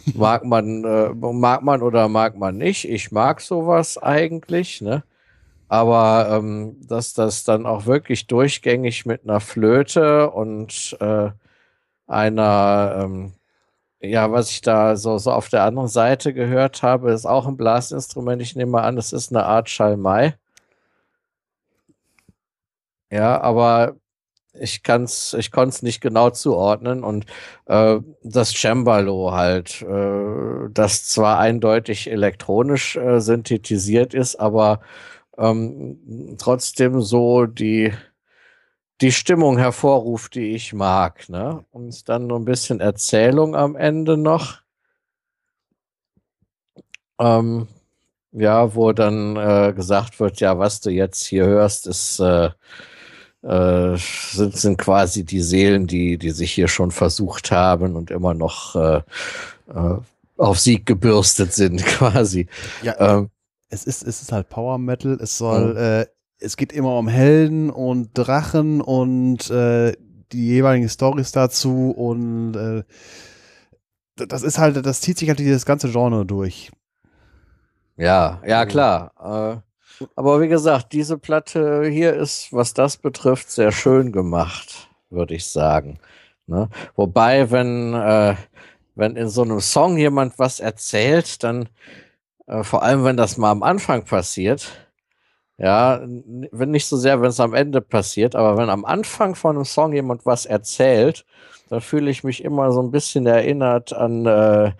äh, 0.06 0.12
mag 0.14 0.44
man, 0.44 0.84
äh, 0.84 1.10
mag 1.14 1.62
man 1.62 1.82
oder 1.82 2.08
mag 2.08 2.36
man 2.36 2.58
nicht. 2.58 2.88
Ich 2.88 3.12
mag 3.12 3.40
sowas 3.40 3.98
eigentlich, 3.98 4.80
ne? 4.82 5.04
Aber 5.68 6.28
ähm, 6.30 6.76
dass 6.88 7.14
das 7.14 7.44
dann 7.44 7.66
auch 7.66 7.86
wirklich 7.86 8.26
durchgängig 8.28 9.06
mit 9.06 9.24
einer 9.24 9.40
Flöte 9.40 10.30
und 10.30 10.96
äh, 11.00 11.30
einer 12.06 13.00
ähm, 13.02 13.32
ja, 14.00 14.30
was 14.32 14.50
ich 14.50 14.60
da 14.60 14.96
so, 14.96 15.18
so 15.18 15.32
auf 15.32 15.48
der 15.48 15.64
anderen 15.64 15.88
Seite 15.88 16.34
gehört 16.34 16.82
habe, 16.82 17.12
ist 17.12 17.26
auch 17.26 17.46
ein 17.46 17.56
Blasinstrument. 17.56 18.42
Ich 18.42 18.56
nehme 18.56 18.72
mal 18.72 18.84
an, 18.84 18.98
es 18.98 19.12
ist 19.12 19.32
eine 19.32 19.44
Art 19.46 19.70
Schalmei. 19.70 20.36
Ja, 23.10 23.40
aber 23.40 23.96
ich 24.54 24.82
kann's, 24.82 25.34
ich 25.34 25.52
konnte 25.52 25.70
es 25.76 25.82
nicht 25.82 26.00
genau 26.02 26.30
zuordnen 26.30 27.04
und 27.04 27.26
äh, 27.66 28.00
das 28.22 28.52
Cembalo 28.54 29.32
halt, 29.32 29.82
äh, 29.82 30.70
das 30.72 31.06
zwar 31.08 31.38
eindeutig 31.40 32.10
elektronisch 32.10 32.96
äh, 32.96 33.20
synthetisiert 33.20 34.14
ist, 34.14 34.36
aber 34.36 34.80
ähm, 35.38 36.36
trotzdem 36.38 37.00
so 37.02 37.46
die 37.46 37.92
die 39.00 39.12
Stimmung 39.12 39.56
hervorruft, 39.58 40.34
die 40.34 40.54
ich 40.54 40.72
mag. 40.74 41.28
Ne? 41.28 41.64
Und 41.70 42.08
dann 42.08 42.26
nur 42.26 42.38
ein 42.38 42.44
bisschen 42.44 42.80
Erzählung 42.80 43.54
am 43.56 43.74
Ende 43.76 44.16
noch. 44.16 44.60
Ähm, 47.18 47.68
ja, 48.32 48.74
wo 48.74 48.92
dann 48.92 49.36
äh, 49.36 49.72
gesagt 49.74 50.20
wird, 50.20 50.40
ja, 50.40 50.58
was 50.58 50.80
du 50.80 50.90
jetzt 50.90 51.24
hier 51.26 51.46
hörst, 51.46 51.86
ist, 51.86 52.20
äh, 53.46 53.94
äh, 53.94 53.96
sind, 53.96 54.56
sind 54.56 54.78
quasi 54.78 55.24
die 55.24 55.40
Seelen, 55.40 55.86
die, 55.86 56.18
die 56.18 56.30
sich 56.30 56.52
hier 56.52 56.68
schon 56.68 56.90
versucht 56.90 57.50
haben 57.50 57.96
und 57.96 58.10
immer 58.10 58.34
noch 58.34 58.76
äh, 58.76 59.02
äh, 59.72 59.98
auf 60.36 60.58
Sieg 60.58 60.86
gebürstet 60.86 61.52
sind, 61.52 61.84
quasi. 61.86 62.46
Ja, 62.82 62.96
ähm, 62.98 63.30
es 63.68 63.84
ist, 63.84 64.06
es 64.06 64.22
ist 64.22 64.32
halt 64.32 64.48
Power 64.48 64.78
Metal, 64.78 65.18
es 65.20 65.38
soll 65.38 65.74
mhm. 65.74 65.78
äh, 65.78 66.06
es 66.38 66.56
geht 66.58 66.72
immer 66.72 66.98
um 66.98 67.08
Helden 67.08 67.70
und 67.70 68.10
Drachen 68.12 68.82
und 68.82 69.48
äh, 69.50 69.92
die 70.32 70.46
jeweiligen 70.48 70.88
Stories 70.88 71.32
dazu 71.32 71.92
und 71.92 72.54
äh, 72.56 72.82
das 74.16 74.42
ist 74.42 74.58
halt, 74.58 74.84
das 74.84 75.00
zieht 75.00 75.18
sich 75.18 75.28
halt 75.28 75.38
dieses 75.38 75.64
ganze 75.64 75.90
Genre 75.90 76.26
durch. 76.26 76.70
Ja, 77.96 78.42
ja 78.46 78.66
klar. 78.66 79.62
Aber 80.14 80.40
wie 80.40 80.48
gesagt, 80.48 80.92
diese 80.92 81.18
Platte 81.18 81.86
hier 81.86 82.14
ist, 82.14 82.52
was 82.52 82.74
das 82.74 82.96
betrifft, 82.96 83.50
sehr 83.50 83.72
schön 83.72 84.12
gemacht, 84.12 84.88
würde 85.10 85.34
ich 85.34 85.46
sagen. 85.46 85.98
Ne? 86.46 86.68
Wobei, 86.94 87.50
wenn, 87.50 87.94
äh, 87.94 88.34
wenn 88.94 89.16
in 89.16 89.28
so 89.28 89.42
einem 89.42 89.60
Song 89.60 89.96
jemand 89.96 90.38
was 90.38 90.60
erzählt, 90.60 91.42
dann 91.42 91.68
äh, 92.46 92.62
vor 92.62 92.82
allem, 92.82 93.04
wenn 93.04 93.16
das 93.16 93.36
mal 93.36 93.50
am 93.50 93.62
Anfang 93.62 94.04
passiert, 94.04 94.70
ja, 95.58 96.00
wenn 96.02 96.70
nicht 96.70 96.86
so 96.86 96.98
sehr, 96.98 97.22
wenn 97.22 97.30
es 97.30 97.40
am 97.40 97.54
Ende 97.54 97.80
passiert, 97.80 98.34
aber 98.36 98.58
wenn 98.58 98.68
am 98.68 98.84
Anfang 98.84 99.34
von 99.34 99.56
einem 99.56 99.64
Song 99.64 99.94
jemand 99.94 100.26
was 100.26 100.44
erzählt, 100.44 101.24
dann 101.70 101.80
fühle 101.80 102.10
ich 102.10 102.24
mich 102.24 102.44
immer 102.44 102.72
so 102.72 102.82
ein 102.82 102.90
bisschen 102.90 103.26
erinnert 103.26 103.92
an 103.92 104.26
äh, 104.26 104.72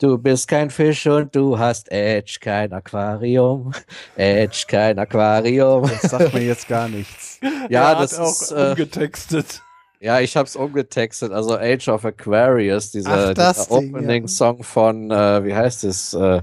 Du 0.00 0.16
bist 0.16 0.48
kein 0.48 0.70
Fisch 0.70 1.06
und 1.06 1.36
du 1.36 1.58
hast 1.58 1.92
Edge, 1.92 2.38
kein 2.40 2.72
Aquarium. 2.72 3.70
Edge, 4.16 4.64
kein 4.66 4.98
Aquarium. 4.98 5.82
Das 5.82 6.10
sagt 6.10 6.32
mir 6.32 6.42
jetzt 6.42 6.66
gar 6.66 6.88
nichts. 6.88 7.38
Ja, 7.68 7.94
das 7.94 8.18
auch 8.18 8.30
ist 8.30 8.52
äh, 8.52 8.70
umgetextet. 8.70 9.62
Ja, 10.00 10.20
ich 10.20 10.36
hab's 10.36 10.56
umgetextet. 10.56 11.32
Also 11.32 11.56
Age 11.56 11.88
of 11.88 12.04
Aquarius, 12.04 12.90
dieser, 12.90 13.34
dieser 13.34 13.70
Opening-Song 13.70 14.58
ja. 14.58 14.62
von, 14.62 15.10
äh, 15.10 15.44
wie 15.44 15.54
heißt 15.54 15.84
es, 15.84 16.14
äh, 16.14 16.42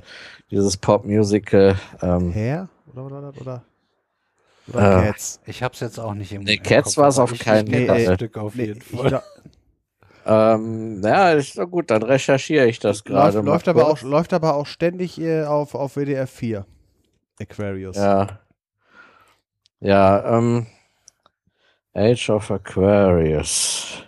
dieses 0.52 0.78
Pop-Musical. 0.78 1.76
Ähm, 2.02 2.34
Hair? 2.34 2.70
Oder, 2.94 3.06
oder, 3.06 3.34
oder? 3.42 3.64
Oder 4.74 5.02
äh, 5.02 5.06
Cats. 5.08 5.40
Ich 5.46 5.64
hab's 5.64 5.80
jetzt 5.80 6.00
auch 6.00 6.14
nicht 6.14 6.32
im 6.32 6.44
Nee, 6.44 6.58
Cats 6.58 6.98
war 6.98 7.08
es 7.08 7.20
auf 7.20 7.38
keinen 7.38 7.88
Fall. 7.88 8.16
Stück 8.16 8.38
auf 8.38 8.56
jeden 8.56 8.82
Fall. 8.82 9.22
Ähm, 10.30 11.02
ja, 11.04 11.32
ist 11.32 11.58
doch 11.58 11.68
gut, 11.68 11.90
dann 11.90 12.04
recherchiere 12.04 12.68
ich 12.68 12.80
das 12.80 13.06
gerade. 13.06 13.38
Läuft, 13.38 13.48
läuft, 13.48 13.68
aber 13.70 13.88
auch, 13.88 14.02
läuft 14.02 14.34
aber 14.34 14.56
auch 14.56 14.66
ständig 14.66 15.20
äh, 15.22 15.46
auf, 15.46 15.74
auf 15.74 15.96
WDR 15.96 16.28
4. 16.28 16.66
Aquarius. 17.40 17.96
Ja. 17.96 18.40
Ja, 19.80 20.38
ähm. 20.38 20.68
Age 21.94 22.30
of 22.30 22.52
Aquarius. 22.52 24.04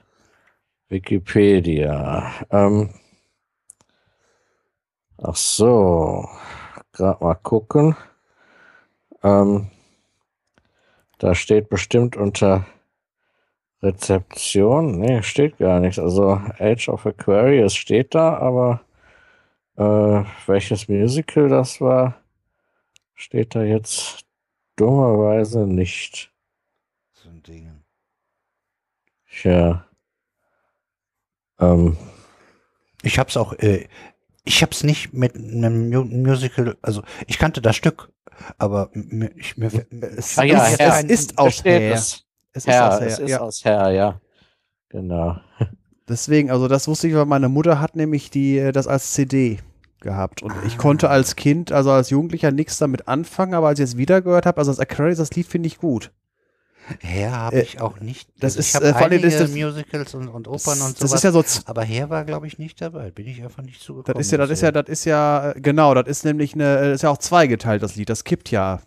Wikipedia. 0.90 2.32
Ähm. 2.52 2.90
Ach 5.18 5.36
so. 5.36 6.28
Gerade 6.92 7.24
mal 7.24 7.36
gucken. 7.36 7.96
Ähm, 9.24 9.70
da 11.18 11.34
steht 11.34 11.70
bestimmt 11.70 12.18
unter 12.18 12.66
Rezeption. 13.82 15.00
Nee, 15.00 15.24
steht 15.24 15.58
gar 15.58 15.80
nichts. 15.80 16.00
Also 16.00 16.42
Age 16.60 16.90
of 16.90 17.06
Aquarius 17.06 17.76
steht 17.76 18.14
da, 18.16 18.38
aber 18.38 18.82
äh, 19.78 20.24
welches 20.48 20.88
Musical 20.90 21.48
das 21.50 21.80
war, 21.80 22.16
steht 23.16 23.56
da 23.56 23.64
jetzt 23.64 24.26
dummerweise 24.76 25.66
nicht. 25.68 26.32
So 27.14 27.30
ein 27.30 27.42
Ding. 27.44 27.72
Tja. 29.32 29.86
Ähm, 31.60 31.98
Ich 33.04 33.20
hab's 33.20 33.38
auch, 33.38 33.54
äh, 33.54 33.88
ich 34.44 34.62
hab's 34.64 34.84
nicht 34.84 35.14
mit 35.14 35.36
einem 35.36 35.90
Mu 35.90 36.04
Musical, 36.04 36.78
also 36.82 37.04
ich 37.28 37.38
kannte 37.38 37.62
das 37.62 37.76
Stück, 37.76 38.12
aber 38.58 38.90
mir, 38.94 39.32
ich, 39.38 39.58
mir, 39.58 39.72
Es, 40.18 40.38
Ah 40.38 40.44
ja, 40.44 40.66
ist, 40.68 40.80
Herr, 40.80 40.98
es 41.00 41.04
ist 41.06 41.38
aus 41.38 41.58
Steht 41.58 41.82
Hair. 41.82 42.04
Es. 42.68 42.68
Es 42.68 42.70
ist 42.70 42.74
Herr, 42.76 42.92
aus 42.94 43.02
es 43.02 43.18
Hair, 43.18 43.26
ist 43.26 43.30
ja. 43.32 43.40
aus 43.42 43.66
Herr, 43.66 43.90
ja. 43.92 44.22
Genau. 44.90 45.38
Deswegen, 46.08 46.50
also 46.50 46.68
das 46.68 46.88
wusste 46.88 47.08
ich, 47.08 47.14
weil 47.16 47.26
meine 47.26 47.50
Mutter 47.50 47.80
hat 47.80 47.96
nämlich 47.96 48.32
die, 48.32 48.58
äh, 48.58 48.72
das 48.72 48.88
als 48.88 49.14
CD 49.14 49.60
gehabt. 50.02 50.42
Und 50.42 50.54
ich 50.66 50.78
konnte 50.78 51.10
als 51.10 51.36
Kind, 51.36 51.72
also 51.72 51.92
als 51.92 52.10
Jugendlicher 52.10 52.52
nichts 52.52 52.78
damit 52.78 53.08
anfangen, 53.08 53.54
aber 53.54 53.68
als 53.68 53.80
ich 53.80 53.84
es 53.86 53.98
wieder 53.98 54.22
gehört 54.22 54.46
habe, 54.46 54.58
also 54.58 54.72
das 54.72 54.80
Aquarius, 54.80 55.18
das 55.18 55.32
Lied 55.32 55.46
finde 55.46 55.68
ich 55.68 55.78
gut. 55.78 56.12
Her 57.02 57.34
habe 57.38 57.58
Äh, 57.58 57.62
ich 57.62 57.82
auch 57.82 58.00
nicht. 58.00 58.30
das 58.40 58.58
also 58.58 58.60
ich 58.62 58.68
ist, 58.70 58.76
habe 58.76 58.86
äh, 58.88 58.94
vor 58.94 59.02
allem 59.04 59.24
ist 59.24 59.40
das- 59.40 59.52
Musicals 59.52 60.16
und, 60.16 60.28
und 60.30 60.48
Opern 60.48 60.80
das, 60.80 60.82
und 60.82 61.02
das 61.04 61.10
sowas. 61.12 61.14
ist 61.14 61.24
ja 61.24 61.32
so, 61.32 61.44
aber 61.70 61.84
Her 61.84 62.10
war, 62.10 62.26
glaube 62.26 62.48
ich, 62.48 62.58
nicht 62.58 62.82
dabei. 62.82 63.12
Bin 63.12 63.28
ich 63.28 63.44
einfach 63.44 63.62
nicht 63.62 63.80
zugekommen. 63.82 64.18
das 64.18 64.26
ist 64.26 64.32
ja, 64.32 64.38
das 64.40 64.50
ist 64.50 64.62
ja, 64.62 64.72
das 64.72 64.88
ist 64.90 65.06
ja, 65.06 65.52
äh, 65.52 65.62
genau, 65.62 65.94
das 65.94 66.08
ist 66.08 66.26
nämlich 66.26 66.56
eine, 66.56 66.78
das 66.90 66.96
ist 66.96 67.02
ja 67.04 67.10
auch 67.12 67.20
zweigeteilt, 67.20 67.84
das 67.84 67.96
Lied, 67.96 68.10
das 68.10 68.24
kippt 68.24 68.50
ja. 68.50 68.80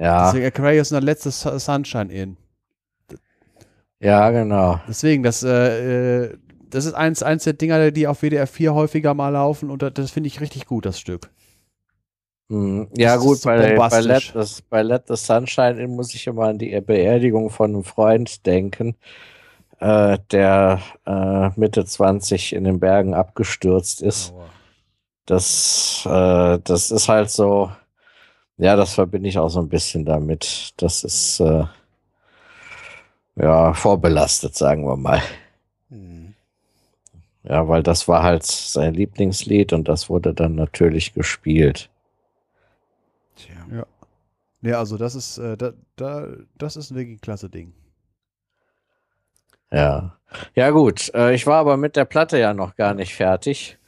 Ja, 0.00 0.26
Deswegen 0.26 0.46
Aquarius 0.46 0.90
und 0.92 0.96
der 0.96 1.02
letzte 1.02 1.30
Su- 1.30 1.58
Sunshine 1.58 2.12
in. 2.12 2.36
ja, 4.00 4.30
genau. 4.30 4.80
Deswegen, 4.88 5.22
das, 5.22 5.42
äh, 5.42 6.24
äh, 6.26 6.38
das 6.70 6.84
ist 6.84 6.94
eins, 6.94 7.22
eins 7.22 7.44
der 7.44 7.54
Dinger, 7.54 7.90
die 7.90 8.06
auf 8.06 8.22
WDR 8.22 8.46
4 8.46 8.74
häufiger 8.74 9.14
mal 9.14 9.30
laufen 9.30 9.70
und 9.70 9.82
das, 9.82 10.10
finde 10.10 10.28
ich 10.28 10.40
richtig 10.40 10.66
gut, 10.66 10.86
das 10.86 10.98
Stück. 11.00 11.30
Hm, 12.50 12.88
Ja, 12.96 13.16
Das 13.16 13.24
gut, 13.24 13.42
bei, 13.42 13.76
bei. 13.76 14.00
Let, 14.00 14.34
das, 14.34 14.62
bei 14.62 14.82
Let 14.82 15.04
the 15.08 15.16
Sunshine 15.16 15.80
in 15.82 15.96
muss 15.96 16.14
ich 16.14 16.26
immer 16.26 16.44
an 16.48 16.58
die 16.58 16.80
Beerdigung 16.80 17.50
von 17.50 17.74
einem 17.74 17.84
Freund 17.84 18.46
denken, 18.46 18.96
äh, 19.80 20.18
der 20.32 20.80
äh, 21.06 21.50
Mitte 21.60 21.84
20 21.84 22.54
in 22.54 22.64
den 22.64 22.80
Bergen 22.80 23.14
abgestürzt 23.14 24.02
ist. 24.02 24.34
Das, 25.26 26.04
äh, 26.06 26.58
das 26.64 26.90
ist 26.90 27.08
halt 27.08 27.30
so, 27.30 27.70
ja, 28.58 28.76
das 28.76 28.94
verbinde 28.94 29.28
ich 29.28 29.38
auch 29.38 29.48
so 29.48 29.60
ein 29.60 29.68
bisschen 29.68 30.04
damit. 30.04 30.74
Das 30.76 31.04
ist, 31.04 31.40
äh, 31.40 31.64
ja, 33.36 33.72
vorbelastet, 33.72 34.56
sagen 34.56 34.86
wir 34.86 34.96
mal. 34.96 35.22
Hm. 35.90 36.34
Ja, 37.44 37.68
weil 37.68 37.82
das 37.82 38.08
war 38.08 38.22
halt 38.22 38.44
sein 38.44 38.94
Lieblingslied 38.94 39.72
und 39.72 39.88
das 39.88 40.10
wurde 40.10 40.34
dann 40.34 40.54
natürlich 40.56 41.14
gespielt. 41.14 41.88
Tja. 43.36 43.86
Ja, 44.60 44.78
also 44.78 44.96
das 44.96 45.14
ist, 45.14 45.38
äh, 45.38 45.56
da, 45.56 45.72
da, 45.96 46.26
das 46.56 46.76
ist 46.76 46.94
wirklich 46.94 47.18
ein 47.18 47.20
klasse 47.20 47.48
Ding. 47.48 47.72
Ja. 49.70 50.18
Ja, 50.54 50.70
gut. 50.70 51.14
Äh, 51.14 51.34
ich 51.34 51.46
war 51.46 51.58
aber 51.58 51.76
mit 51.76 51.96
der 51.96 52.04
Platte 52.04 52.38
ja 52.38 52.54
noch 52.54 52.74
gar 52.74 52.94
nicht 52.94 53.14
fertig. 53.14 53.78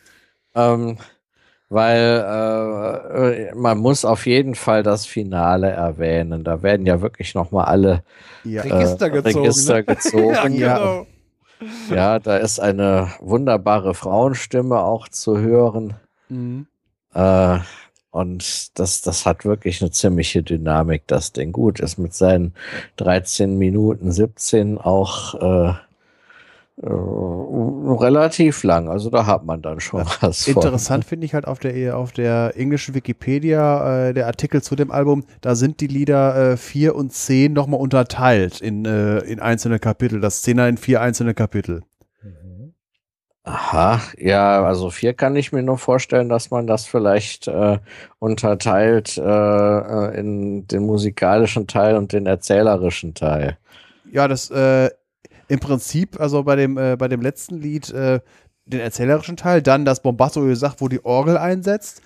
Ähm, 0.55 0.99
weil 1.71 2.25
äh, 2.27 3.49
äh, 3.49 3.55
man 3.55 3.79
muss 3.79 4.05
auf 4.05 4.27
jeden 4.27 4.57
Fall 4.57 4.83
das 4.83 5.07
Finale 5.07 5.71
erwähnen. 5.71 6.43
Da 6.43 6.63
werden 6.63 6.85
ja 6.85 7.01
wirklich 7.01 7.35
nochmal 7.35 7.67
alle 7.67 8.03
Ja, 8.45 8.65
äh, 8.65 8.73
Register 8.73 9.09
gezogen, 9.09 9.39
Register 9.39 9.75
ne? 9.77 9.85
gezogen. 9.85 10.55
Ja. 10.55 10.79
genau. 10.79 11.07
ja, 11.95 12.19
da 12.19 12.37
ist 12.39 12.59
eine 12.59 13.13
wunderbare 13.21 13.95
Frauenstimme 13.95 14.81
auch 14.81 15.09
zu 15.09 15.39
hören. 15.39 15.95
mhm. 16.29 16.67
Äh, 17.15 17.59
und 18.13 18.77
das, 18.77 19.03
das 19.03 19.25
hat 19.25 19.45
wirklich 19.45 19.81
eine 19.81 19.93
ziemliche 19.93 20.43
Dynamik, 20.43 21.05
das 21.07 21.33
Ding. 21.33 21.53
Gut, 21.53 21.79
ist 21.79 21.97
mit 21.97 22.13
seinen 22.13 22.55
13 22.97 23.57
Minuten 23.57 24.11
17 24.11 24.79
auch 24.79 25.35
äh, 25.35 25.75
relativ 26.83 28.63
lang. 28.63 28.89
Also 28.89 29.11
da 29.11 29.27
hat 29.27 29.45
man 29.45 29.61
dann 29.63 29.81
schon 29.81 30.05
was. 30.21 30.49
Interessant 30.49 31.05
finde 31.05 31.27
ich 31.27 31.35
halt 31.35 31.47
auf 31.47 31.59
der, 31.59 31.97
auf 31.97 32.13
der 32.13 32.53
englischen 32.57 32.95
Wikipedia, 32.95 34.09
äh, 34.09 34.15
der 34.15 34.27
Artikel 34.27 34.63
zu 34.63 34.77
dem 34.77 34.91
Album, 34.91 35.25
da 35.41 35.55
sind 35.55 35.81
die 35.81 35.87
Lieder 35.87 36.53
äh, 36.53 36.57
4 36.57 36.95
und 36.95 37.13
10 37.13 37.53
nochmal 37.53 37.81
unterteilt 37.81 38.61
in, 38.61 38.85
äh, 38.85 39.19
in 39.19 39.41
einzelne 39.41 39.79
Kapitel. 39.79 40.21
Das 40.21 40.43
10er 40.45 40.69
in 40.69 40.77
vier 40.77 41.01
einzelne 41.01 41.35
Kapitel. 41.35 41.83
Aha, 43.43 44.01
ja, 44.19 44.63
also 44.63 44.91
vier 44.91 45.15
kann 45.15 45.35
ich 45.35 45.51
mir 45.51 45.63
nur 45.63 45.79
vorstellen, 45.79 46.29
dass 46.29 46.51
man 46.51 46.67
das 46.67 46.85
vielleicht 46.85 47.49
äh, 47.49 47.79
unterteilt 48.19 49.17
äh, 49.17 49.23
äh, 49.23 50.19
in 50.19 50.67
den 50.67 50.85
musikalischen 50.85 51.67
Teil 51.67 51.97
und 51.97 52.13
den 52.13 52.27
erzählerischen 52.27 53.15
Teil. 53.15 53.57
Ja, 54.13 54.29
das 54.29 54.51
äh, 54.51 54.91
im 55.51 55.59
Prinzip, 55.59 56.21
also 56.21 56.45
bei 56.45 56.55
dem, 56.55 56.79
äh, 56.79 56.97
bei 56.97 57.09
dem 57.09 57.21
letzten 57.21 57.59
Lied, 57.59 57.91
äh, 57.91 58.21
den 58.67 58.81
erzählerischen 58.81 59.37
Teil, 59.37 59.63
dann 59.63 59.85
das 59.85 60.01
Bombasto 60.01 60.43
gesagt, 60.43 60.81
wo 60.81 60.87
die 60.87 61.05
Orgel 61.05 61.37
einsetzt. 61.37 62.03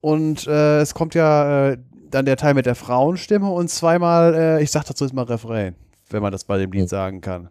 Und 0.00 0.48
äh, 0.48 0.80
es 0.80 0.92
kommt 0.92 1.14
ja 1.14 1.70
äh, 1.70 1.78
dann 2.10 2.24
der 2.24 2.36
Teil 2.36 2.54
mit 2.54 2.66
der 2.66 2.74
Frauenstimme 2.74 3.48
und 3.48 3.68
zweimal, 3.70 4.34
äh, 4.34 4.62
ich 4.62 4.72
sag 4.72 4.84
dazu 4.84 5.04
jetzt 5.04 5.14
mal 5.14 5.22
Refrain, 5.22 5.76
wenn 6.10 6.20
man 6.20 6.32
das 6.32 6.42
bei 6.42 6.58
dem 6.58 6.72
Lied 6.72 6.88
sagen 6.88 7.20
kann. 7.20 7.48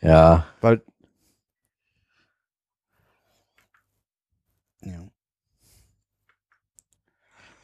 Ja, 0.00 0.46
Weil 0.62 0.80
Ja. 4.82 5.08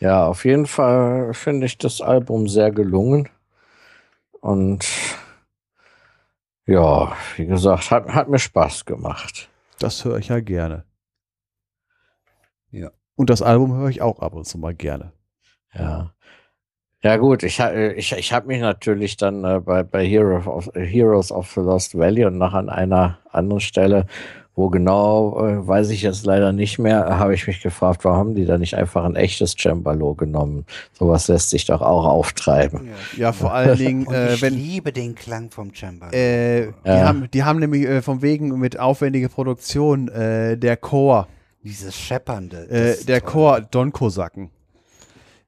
ja, 0.00 0.26
auf 0.26 0.44
jeden 0.44 0.66
Fall 0.66 1.32
finde 1.32 1.66
ich 1.66 1.78
das 1.78 2.00
Album 2.02 2.48
sehr 2.48 2.72
gelungen. 2.72 3.28
Und 4.40 4.84
ja, 6.66 7.12
wie 7.36 7.46
gesagt, 7.46 7.90
hat, 7.90 8.08
hat 8.08 8.28
mir 8.28 8.38
Spaß 8.38 8.84
gemacht. 8.84 9.48
das 9.78 10.04
höre 10.04 10.18
ich 10.18 10.28
ja 10.28 10.40
gerne. 10.40 10.84
Ja. 12.70 12.90
Und 13.16 13.30
das 13.30 13.42
Album 13.42 13.74
höre 13.74 13.88
ich 13.88 14.00
auch 14.00 14.20
ab 14.20 14.34
und 14.34 14.46
zu 14.46 14.58
mal 14.58 14.74
gerne. 14.74 15.12
Ja. 15.74 16.14
Ja 17.04 17.16
gut, 17.16 17.42
ich, 17.42 17.58
ich, 17.58 18.12
ich 18.12 18.32
habe 18.32 18.46
mich 18.46 18.60
natürlich 18.60 19.16
dann 19.16 19.44
äh, 19.44 19.58
bei, 19.58 19.82
bei 19.82 20.06
Hero 20.06 20.36
of, 20.36 20.70
Heroes 20.74 21.32
of 21.32 21.50
the 21.50 21.60
Lost 21.60 21.98
Valley 21.98 22.24
und 22.24 22.38
noch 22.38 22.54
an 22.54 22.68
einer 22.68 23.18
anderen 23.28 23.60
Stelle, 23.60 24.06
wo 24.54 24.68
genau, 24.68 25.46
äh, 25.46 25.66
weiß 25.66 25.88
ich 25.90 26.02
jetzt 26.02 26.26
leider 26.26 26.52
nicht 26.52 26.78
mehr, 26.78 27.18
habe 27.18 27.34
ich 27.34 27.46
mich 27.46 27.62
gefragt, 27.62 28.04
warum 28.04 28.18
haben 28.18 28.34
die 28.34 28.44
da 28.44 28.58
nicht 28.58 28.74
einfach 28.74 29.04
ein 29.04 29.16
echtes 29.16 29.54
Cembalo 29.58 30.14
genommen? 30.14 30.66
Sowas 30.92 31.28
lässt 31.28 31.48
sich 31.50 31.64
doch 31.64 31.80
auch 31.80 32.04
auftreiben. 32.04 32.90
Ja, 33.16 33.32
vor 33.32 33.54
allen 33.54 33.78
Dingen, 33.84 34.06
Und 34.06 34.14
äh, 34.14 34.34
ich 34.34 34.42
wenn, 34.42 34.54
liebe 34.54 34.92
den 34.92 35.14
Klang 35.14 35.50
vom 35.50 35.72
Cembalo. 35.74 36.12
Äh, 36.12 36.66
die, 36.66 36.88
Ja. 36.88 37.08
haben, 37.08 37.28
die 37.32 37.44
haben 37.44 37.60
nämlich 37.60 37.84
äh, 37.84 38.02
von 38.02 38.20
wegen 38.20 38.58
mit 38.58 38.78
aufwendiger 38.78 39.28
Produktion 39.28 40.08
äh, 40.08 40.58
der 40.58 40.76
Chor, 40.76 41.28
Dieses 41.64 41.96
Scheppernde. 41.96 42.68
äh, 42.68 43.02
der 43.04 43.20
toll. 43.20 43.30
Chor 43.30 43.60
Don-Kosaken. 43.62 44.50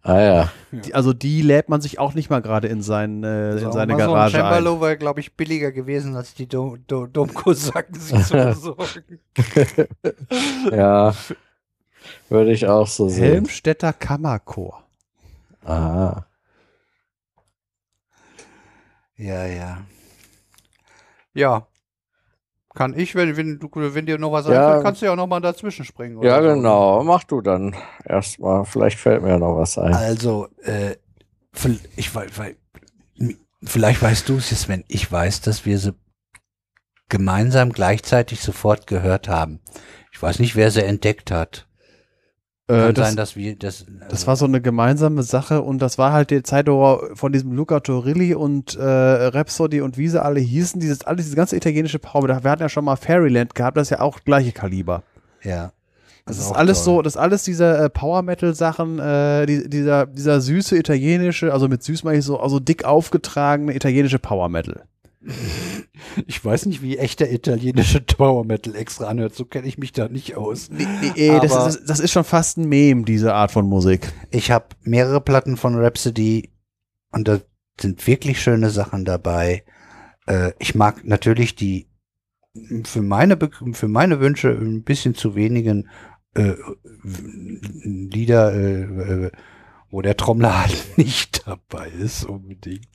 Ah 0.07 0.21
ja. 0.21 0.53
Die, 0.71 0.93
also 0.95 1.15
die 1.15 1.41
lädt 1.41 1.71
man 1.71 1.81
sich 1.81 1.99
auch 1.99 2.13
nicht 2.13 2.29
mal 2.29 2.43
gerade 2.43 2.69
in, 2.69 2.83
sein, 2.83 3.25
äh, 3.25 3.53
in 3.53 3.59
Sagen 3.59 3.73
seine 3.73 3.93
wir 3.97 4.07
mal 4.07 4.07
Garage 4.07 4.33
So 4.33 4.37
ein 4.37 4.45
ein. 4.45 4.53
Cembalo 4.53 4.81
wäre, 4.83 4.99
glaube 4.99 5.21
ich, 5.21 5.35
billiger 5.35 5.73
gewesen, 5.73 6.15
als 6.15 6.35
die 6.35 6.47
Do 6.47 6.77
Do 6.87 7.07
Domkosaken 7.07 7.99
sich 7.99 8.23
zu 8.27 8.35
besorgen. 8.37 9.19
Ja. 10.71 11.15
Würde 12.29 12.53
ich 12.53 12.67
auch 12.67 12.87
so 12.87 13.09
sehen. 13.09 13.25
Helmstädter 13.25 13.95
Kammerchor. 13.95 14.85
Aha. 15.65 16.27
Ja, 19.17 19.47
ja. 19.47 19.79
Ja. 21.33 21.67
Kann 22.75 22.99
ich, 22.99 23.15
wenn, 23.15 23.37
wenn, 23.37 23.61
du, 23.61 23.69
wenn 23.73 24.05
dir 24.05 24.19
noch 24.19 24.33
was 24.33 24.47
Ja. 24.49 24.67
einfällt, 24.67 24.85
kannst 24.85 25.01
du 25.03 25.07
ja 25.07 25.13
auch 25.13 25.17
noch 25.17 25.29
mal 25.29 25.41
dazwischen 25.41 25.85
springen. 25.85 26.17
oder 26.17 26.29
Ja, 26.29 26.43
so. 26.43 26.49
genau. 26.55 27.05
Mach 27.05 27.23
du 27.25 27.41
dann 27.41 27.77
erstmal. 28.05 28.65
Vielleicht 28.65 28.99
fällt 28.99 29.23
mir 29.23 29.31
ja 29.31 29.39
noch 29.39 29.57
was 29.57 29.79
ein. 29.79 29.95
Also, 29.95 30.49
äh, 30.65 30.97
ich 31.97 32.13
weiß, 32.13 32.31
weil, 32.37 32.57
vielleicht 33.63 34.03
weißt 34.03 34.29
du 34.29 34.37
es 34.39 34.51
jetzt, 34.51 34.69
wenn 34.69 34.83
ich 34.89 35.11
weiß, 35.11 35.41
dass 35.43 35.65
wir 35.65 35.79
sie 35.79 35.95
gemeinsam 37.09 37.71
gleichzeitig 37.73 38.41
sofort 38.41 38.87
gehört 38.89 39.29
haben. 39.29 39.61
Ich 40.13 40.21
weiß 40.21 40.41
nicht, 40.41 40.57
wer 40.57 40.71
sie 40.73 40.83
entdeckt 40.85 41.31
hat. 41.31 41.69
Kann 42.67 42.79
Äh, 42.91 42.93
das, 42.95 43.09
sein, 43.09 43.17
dass 43.17 43.37
wir 43.37 43.57
das. 43.57 43.85
das 44.09 44.11
also- 44.11 44.27
war 44.27 44.37
so 44.37 44.45
eine 44.47 44.61
gemeinsame 44.63 45.23
Sache 45.23 45.61
und 45.61 45.81
das 45.83 45.99
war 45.99 46.13
halt 46.13 46.31
die 46.31 46.43
Zeit 46.43 46.67
wo 46.67 46.99
von 47.15 47.31
diesem 47.33 47.53
Luca 47.53 47.81
Torilli 47.81 48.35
und 48.35 48.75
äh, 48.77 48.83
Rhapsody 48.83 49.83
und 49.83 49.99
wie 49.99 50.09
sie 50.09 50.23
alle 50.23 50.41
hießen, 50.41 50.81
dieses, 50.81 51.05
alles, 51.05 51.27
diese 51.27 51.37
ganze 51.37 51.57
italienische 51.57 51.99
Power. 51.99 52.27
Wir 52.27 52.51
hatten 52.51 52.63
ja 52.63 52.69
schon 52.71 52.87
mal 52.87 52.97
Fairyland 52.97 53.55
gehabt, 53.55 53.77
das 53.77 53.89
ist 53.89 53.91
ja 53.91 54.01
auch 54.01 54.21
gleiche 54.25 54.53
Kaliber. 54.53 55.03
ja. 55.43 55.73
Das 56.27 56.39
Also 56.39 56.53
ist 56.53 56.57
alles 56.59 56.79
toll. 56.79 56.85
so, 56.95 57.03
das 57.03 57.17
alles 57.19 57.43
diese 57.43 57.77
äh, 57.77 57.91
Power 57.91 58.23
Metal 58.23 58.55
Sachen, 58.55 58.99
äh, 58.99 59.45
die, 59.45 59.69
dieser, 59.69 60.07
dieser 60.07 60.41
süße 60.41 60.75
italienische, 60.79 61.53
also 61.53 61.69
mit 61.69 61.83
süß 61.83 62.03
meine 62.03 62.17
ich 62.21 62.25
so, 62.25 62.41
also 62.41 62.61
dick 62.61 62.87
aufgetragene 62.87 63.77
italienische 63.77 64.19
Power 64.19 64.49
Metal. 64.49 64.85
Ich 66.27 66.45
weiß 66.45 66.67
nicht, 66.67 66.83
wie 66.83 66.99
echter 66.99 67.31
italienische 67.31 68.01
Power 68.17 68.45
Metal 68.45 68.75
extra 68.75 69.07
anhört. 69.09 69.35
So 69.35 69.45
kenne 69.45 69.67
ich 69.67 69.79
mich 69.79 69.93
da 69.93 70.09
nicht 70.09 70.37
aus. 70.37 70.69
Nee, 70.71 71.39
das, 71.41 71.53
Aber- 71.53 71.69
ist, 71.69 71.85
das 71.87 72.01
ist 72.01 72.13
schon 72.13 72.25
fast 72.25 72.59
ein 72.59 72.69
Meme, 72.69 73.05
diese 73.05 73.35
Art 73.35 73.51
von 73.51 73.67
Musik. 73.67 74.13
Ich 74.31 74.51
habe 74.51 74.67
mehrere 74.83 75.21
Platten 75.21 75.57
von 75.57 75.75
Rhapsody 75.77 76.51
und 77.13 77.27
da 77.29 77.41
sind 77.81 78.07
wirklich 78.07 78.41
schöne 78.43 78.71
Sachen 78.71 79.05
dabei. 79.05 79.65
Äh, 80.27 80.53
ich 80.59 80.75
mag 80.75 81.05
natürlich 81.05 81.55
die 81.55 81.89
für 82.85 83.03
meine, 83.03 83.37
für 83.73 83.89
meine 83.89 84.21
Wünsche 84.21 84.51
ein 84.51 84.85
bisschen 84.85 85.15
zu 85.15 85.35
wenigen 85.35 85.89
äh, 86.35 86.55
Lieder, 87.83 88.53
äh, 88.55 88.83
äh, 89.27 89.31
wo 89.95 90.03
der 90.03 90.17
Trommler 90.17 90.61
halt 90.63 90.77
nicht 90.99 91.47
dabei 91.47 91.89
ist 91.89 92.25
unbedingt. 92.25 92.89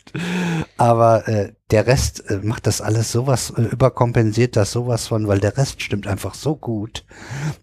Aber 0.75 1.27
äh, 1.29 1.53
der 1.71 1.87
Rest 1.87 2.29
äh, 2.29 2.39
macht 2.43 2.67
das 2.67 2.81
alles 2.81 3.09
sowas, 3.09 3.53
äh, 3.55 3.61
überkompensiert 3.61 4.57
das 4.57 4.73
sowas 4.73 5.07
von, 5.07 5.25
weil 5.25 5.39
der 5.39 5.55
Rest 5.55 5.81
stimmt 5.81 6.07
einfach 6.07 6.33
so 6.33 6.57
gut, 6.57 7.05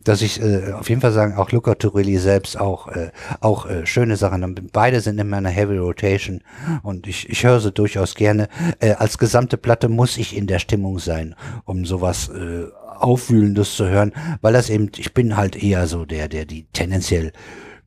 dass 0.04 0.22
ich 0.22 0.40
äh, 0.40 0.72
auf 0.72 0.88
jeden 0.88 1.02
Fall 1.02 1.12
sagen, 1.12 1.36
auch 1.36 1.52
Luca 1.52 1.74
Turilli 1.74 2.16
selbst 2.16 2.58
auch, 2.58 2.88
äh, 2.88 3.10
auch 3.40 3.66
äh, 3.66 3.84
schöne 3.84 4.16
Sachen. 4.16 4.54
Beide 4.72 5.02
sind 5.02 5.18
in 5.18 5.28
meiner 5.28 5.50
Heavy 5.50 5.76
Rotation 5.76 6.40
und 6.82 7.06
ich, 7.06 7.28
ich 7.28 7.44
höre 7.44 7.60
sie 7.60 7.72
durchaus 7.72 8.14
gerne. 8.14 8.48
Äh, 8.80 8.92
als 8.92 9.18
gesamte 9.18 9.58
Platte 9.58 9.90
muss 9.90 10.16
ich 10.16 10.34
in 10.34 10.46
der 10.46 10.60
Stimmung 10.60 10.98
sein, 10.98 11.34
um 11.66 11.84
sowas 11.84 12.30
äh, 12.30 12.68
Aufwühlendes 12.98 13.76
zu 13.76 13.86
hören, 13.86 14.14
weil 14.40 14.54
das 14.54 14.70
eben, 14.70 14.90
ich 14.96 15.12
bin 15.12 15.36
halt 15.36 15.62
eher 15.62 15.86
so 15.86 16.06
der, 16.06 16.28
der 16.28 16.46
die 16.46 16.64
tendenziell 16.72 17.32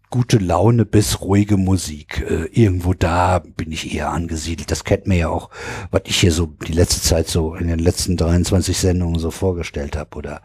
gute 0.09 0.37
Laune 0.37 0.85
bis 0.85 1.21
ruhige 1.21 1.57
Musik. 1.57 2.25
Äh, 2.27 2.45
irgendwo 2.51 2.93
da 2.93 3.39
bin 3.39 3.71
ich 3.71 3.93
eher 3.93 4.09
angesiedelt. 4.11 4.71
Das 4.71 4.83
kennt 4.83 5.07
mir 5.07 5.17
ja 5.17 5.29
auch, 5.29 5.49
was 5.91 6.01
ich 6.05 6.17
hier 6.17 6.31
so 6.31 6.47
die 6.67 6.73
letzte 6.73 7.01
Zeit 7.01 7.27
so 7.27 7.55
in 7.55 7.67
den 7.67 7.79
letzten 7.79 8.17
23 8.17 8.77
Sendungen 8.77 9.19
so 9.19 9.31
vorgestellt 9.31 9.95
habe. 9.95 10.15
Oder 10.17 10.41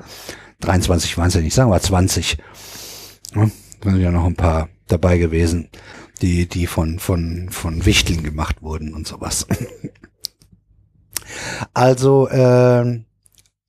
23 0.60 1.16
waren 1.16 1.28
es 1.28 1.34
ja 1.34 1.40
nicht, 1.40 1.54
sagen 1.54 1.70
wir 1.70 1.80
20. 1.80 2.38
Ja, 3.34 3.50
sind 3.82 4.00
ja 4.00 4.10
noch 4.10 4.24
ein 4.24 4.36
paar 4.36 4.68
dabei 4.86 5.18
gewesen, 5.18 5.68
die, 6.22 6.48
die 6.48 6.66
von, 6.66 6.98
von, 6.98 7.48
von 7.50 7.86
Wichteln 7.86 8.22
gemacht 8.22 8.62
wurden 8.62 8.94
und 8.94 9.06
sowas. 9.06 9.46
also, 11.74 12.28
äh, 12.28 13.00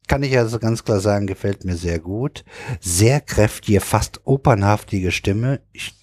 kann 0.07 0.23
ich 0.23 0.37
also 0.37 0.59
ganz 0.59 0.83
klar 0.83 0.99
sagen, 0.99 1.27
gefällt 1.27 1.65
mir 1.65 1.75
sehr 1.75 1.99
gut. 1.99 2.43
Sehr 2.79 3.21
kräftige, 3.21 3.79
fast 3.81 4.21
opernhaftige 4.25 5.11
Stimme. 5.11 5.61
Ich, 5.71 5.93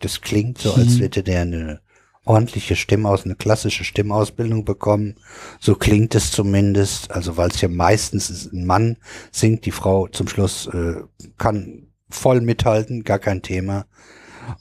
das 0.00 0.20
klingt 0.20 0.58
so, 0.58 0.74
als 0.74 0.94
hm. 0.94 1.00
hätte 1.00 1.22
der 1.22 1.42
eine 1.42 1.80
ordentliche 2.24 2.76
Stimme 2.76 3.08
aus, 3.08 3.24
eine 3.24 3.34
klassische 3.34 3.84
Stimmausbildung 3.84 4.64
bekommen. 4.64 5.16
So 5.60 5.74
klingt 5.74 6.14
es 6.14 6.30
zumindest. 6.30 7.10
Also 7.10 7.36
weil 7.36 7.50
es 7.50 7.60
ja 7.60 7.68
meistens 7.68 8.50
ein 8.52 8.66
Mann 8.66 8.96
singt, 9.30 9.66
die 9.66 9.72
Frau 9.72 10.08
zum 10.08 10.28
Schluss 10.28 10.66
äh, 10.66 11.02
kann 11.38 11.88
voll 12.08 12.40
mithalten, 12.40 13.04
gar 13.04 13.18
kein 13.18 13.42
Thema. 13.42 13.86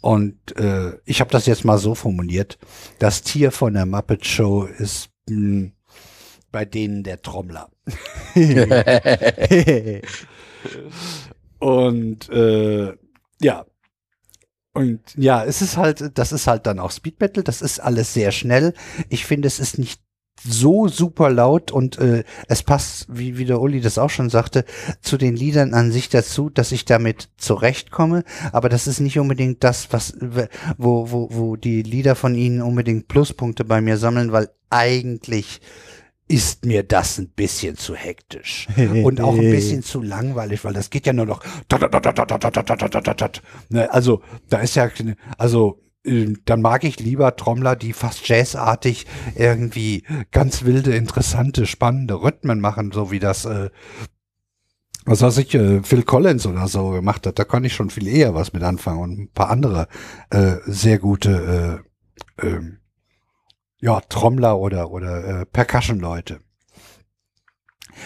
Und 0.02 0.56
äh, 0.58 0.94
ich 1.06 1.22
habe 1.22 1.32
das 1.32 1.46
jetzt 1.46 1.66
mal 1.66 1.78
so 1.78 1.96
formuliert. 1.96 2.58
Das 3.00 3.24
Tier 3.24 3.52
von 3.52 3.74
der 3.74 3.86
Muppet 3.86 4.26
Show 4.26 4.66
ist 4.66 5.10
mh, 5.30 5.36
hm, 5.36 5.72
bei 6.52 6.66
denen 6.66 7.04
der 7.04 7.22
Trommler. 7.22 7.70
und 11.60 12.30
äh, 12.30 12.94
ja. 13.42 13.66
Und 14.74 15.02
ja, 15.18 15.44
es 15.44 15.62
ist 15.62 15.76
halt, 15.76 16.18
das 16.18 16.32
ist 16.32 16.48
halt 16.48 16.66
dann 16.66 16.80
auch 16.80 16.92
Speed 16.92 17.20
Metal, 17.20 17.44
das 17.44 17.62
ist 17.62 17.80
alles 17.80 18.14
sehr 18.14 18.32
schnell. 18.32 18.74
Ich 19.10 19.26
finde, 19.26 19.48
es 19.48 19.60
ist 19.60 19.78
nicht 19.78 20.02
so 20.44 20.88
super 20.88 21.30
laut 21.30 21.72
und 21.72 21.98
äh, 22.00 22.24
es 22.48 22.64
passt, 22.64 23.08
wie, 23.10 23.38
wie 23.38 23.46
der 23.46 23.62
Uli 23.62 23.82
das 23.82 23.98
auch 23.98 24.10
schon 24.10 24.30
sagte, 24.30 24.66
zu 25.02 25.18
den 25.18 25.36
Liedern 25.36 25.74
an 25.74 25.92
sich 25.92 26.10
dazu, 26.10 26.50
dass 26.50 26.72
ich 26.72 26.86
damit 26.86 27.30
zurechtkomme. 27.38 28.24
Aber 28.52 28.70
das 28.70 28.88
ist 28.88 29.00
nicht 29.00 29.20
unbedingt 29.20 29.64
das, 29.64 29.92
was 29.92 30.16
wo, 30.78 31.12
wo, 31.12 31.30
wo 31.32 31.56
die 31.56 31.84
Lieder 31.84 32.16
von 32.16 32.36
ihnen 32.36 32.62
unbedingt 32.62 33.08
Pluspunkte 33.08 33.66
bei 33.66 33.82
mir 33.82 33.98
sammeln, 33.98 34.32
weil 34.32 34.50
eigentlich 34.70 35.62
ist 36.32 36.66
mir 36.66 36.84
das 36.84 37.18
ein 37.18 37.30
bisschen 37.30 37.76
zu 37.76 37.94
hektisch 37.94 38.68
und 39.04 39.20
auch 39.20 39.34
ein 39.34 39.52
bisschen 39.52 39.84
zu 39.84 40.02
langweilig, 40.02 40.64
weil 40.64 40.74
das 40.74 40.90
geht 40.90 41.06
ja 41.06 41.14
nur 41.14 41.26
noch. 41.26 41.44
Also 43.90 44.22
da 44.50 44.60
ist 44.60 44.76
ja, 44.76 44.90
also 45.38 45.82
dann 46.04 46.62
mag 46.62 46.84
ich 46.84 47.00
lieber 47.00 47.36
Trommler, 47.36 47.76
die 47.76 47.94
fast 47.94 48.28
jazzartig 48.28 49.06
irgendwie 49.36 50.04
ganz 50.32 50.64
wilde, 50.64 50.96
interessante, 50.96 51.66
spannende 51.66 52.22
Rhythmen 52.22 52.60
machen, 52.60 52.92
so 52.92 53.12
wie 53.12 53.20
das, 53.20 53.46
äh, 53.46 53.70
was 55.06 55.22
weiß 55.22 55.38
ich, 55.38 55.54
äh, 55.54 55.84
Phil 55.84 56.04
Collins 56.04 56.48
oder 56.48 56.68
so 56.68 56.92
gemacht 56.92 57.28
hat. 57.28 57.38
Da 57.38 57.44
kann 57.44 57.66
ich 57.66 57.74
schon 57.74 57.90
viel 57.90 58.08
eher 58.08 58.34
was 58.34 58.54
mit 58.54 58.64
anfangen 58.64 59.00
und 59.00 59.20
ein 59.20 59.32
paar 59.32 59.50
andere 59.50 59.88
äh, 60.30 60.56
sehr 60.66 60.98
gute 60.98 61.84
äh, 62.40 62.48
äh, 62.48 62.62
ja, 63.82 64.00
Trommler 64.02 64.60
oder, 64.60 64.92
oder 64.92 65.42
äh, 65.42 65.46
Percussion-Leute. 65.46 66.40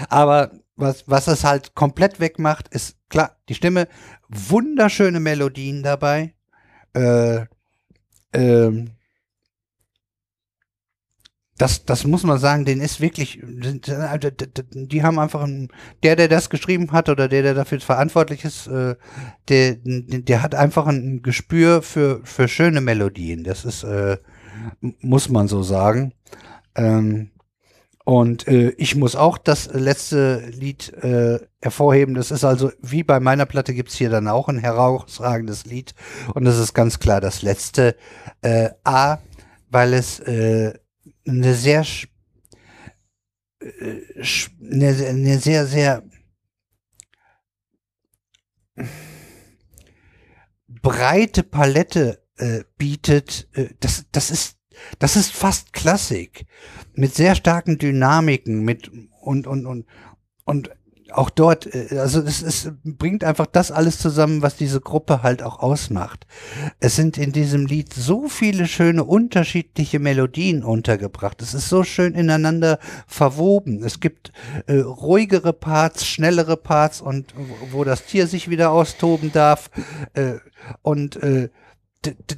Aber 0.09 0.51
was, 0.75 1.03
was 1.07 1.27
es 1.27 1.43
halt 1.43 1.75
komplett 1.75 2.19
wegmacht, 2.19 2.67
ist 2.69 2.97
klar, 3.09 3.37
die 3.49 3.55
Stimme, 3.55 3.87
wunderschöne 4.29 5.19
Melodien 5.19 5.83
dabei. 5.83 6.33
Äh, 6.93 7.45
ähm, 8.33 8.91
das, 11.57 11.85
das 11.85 12.03
muss 12.03 12.23
man 12.23 12.37
sagen, 12.37 12.65
den 12.65 12.81
ist 12.81 12.99
wirklich, 12.99 13.39
die 13.41 15.03
haben 15.03 15.19
einfach, 15.19 15.43
einen, 15.43 15.69
der, 16.03 16.17
der 16.17 16.27
das 16.27 16.49
geschrieben 16.49 16.91
hat 16.91 17.07
oder 17.07 17.29
der, 17.29 17.43
der 17.43 17.53
dafür 17.53 17.79
verantwortlich 17.79 18.43
ist, 18.43 18.67
äh, 18.67 18.95
der, 19.47 19.77
der 19.83 20.41
hat 20.41 20.53
einfach 20.53 20.87
ein 20.87 21.21
Gespür 21.21 21.81
für, 21.81 22.19
für 22.25 22.49
schöne 22.49 22.81
Melodien. 22.81 23.45
Das 23.45 23.63
ist, 23.63 23.83
äh, 23.83 24.17
muss 24.79 25.29
man 25.29 25.47
so 25.47 25.63
sagen. 25.63 26.13
Ähm, 26.75 27.31
und 28.05 28.47
äh, 28.47 28.69
ich 28.77 28.95
muss 28.95 29.15
auch 29.15 29.39
das 29.39 29.65
letzte 29.73 30.47
Lied 30.51 30.93
äh, 31.03 31.39
hervorheben. 31.61 32.13
Das 32.13 32.29
ist 32.29 32.43
also, 32.43 32.71
wie 32.79 33.01
bei 33.03 33.19
meiner 33.19 33.47
Platte 33.47 33.73
gibt's 33.73 33.95
hier 33.95 34.11
dann 34.11 34.27
auch 34.27 34.47
ein 34.47 34.59
herausragendes 34.59 35.65
Lied. 35.65 35.95
Und 36.35 36.45
das 36.45 36.59
ist 36.59 36.75
ganz 36.75 36.99
klar 36.99 37.19
das 37.19 37.41
letzte. 37.41 37.95
Äh, 38.41 38.69
A, 38.83 39.17
weil 39.71 39.95
es 39.95 40.19
äh, 40.19 40.73
eine 41.27 41.55
sehr 41.55 41.83
äh, 43.59 44.01
eine, 44.71 44.87
eine 45.07 45.39
sehr, 45.39 45.65
sehr 45.65 46.03
breite 50.67 51.41
Palette 51.41 52.24
äh, 52.37 52.63
bietet, 52.77 53.47
äh, 53.53 53.69
das, 53.79 54.05
das 54.11 54.31
ist, 54.31 54.57
das 54.99 55.15
ist 55.15 55.31
fast 55.31 55.73
Klassik. 55.73 56.45
Mit 56.93 57.15
sehr 57.15 57.35
starken 57.35 57.77
Dynamiken, 57.77 58.61
mit, 58.61 58.91
und, 59.21 59.47
und, 59.47 59.65
und, 59.65 59.85
und 60.45 60.69
auch 61.11 61.29
dort, 61.29 61.73
äh, 61.73 61.97
also 61.99 62.21
es, 62.21 62.41
es 62.41 62.71
bringt 62.83 63.23
einfach 63.23 63.45
das 63.45 63.71
alles 63.71 63.99
zusammen, 63.99 64.41
was 64.41 64.55
diese 64.55 64.81
Gruppe 64.81 65.23
halt 65.23 65.43
auch 65.43 65.59
ausmacht. 65.59 66.25
Es 66.79 66.95
sind 66.95 67.17
in 67.17 67.31
diesem 67.31 67.65
Lied 67.65 67.93
so 67.93 68.27
viele 68.27 68.67
schöne 68.67 69.03
unterschiedliche 69.03 69.99
Melodien 69.99 70.63
untergebracht. 70.63 71.41
Es 71.41 71.53
ist 71.53 71.69
so 71.69 71.83
schön 71.83 72.13
ineinander 72.13 72.79
verwoben. 73.07 73.83
Es 73.83 73.99
gibt 73.99 74.31
äh, 74.67 74.79
ruhigere 74.79 75.53
Parts, 75.53 76.05
schnellere 76.05 76.57
Parts 76.57 77.01
und 77.01 77.33
wo 77.71 77.83
das 77.83 78.05
Tier 78.05 78.27
sich 78.27 78.49
wieder 78.49 78.71
austoben 78.71 79.31
darf. 79.31 79.69
Äh, 80.13 80.35
und 80.81 81.17
äh, 81.17 81.49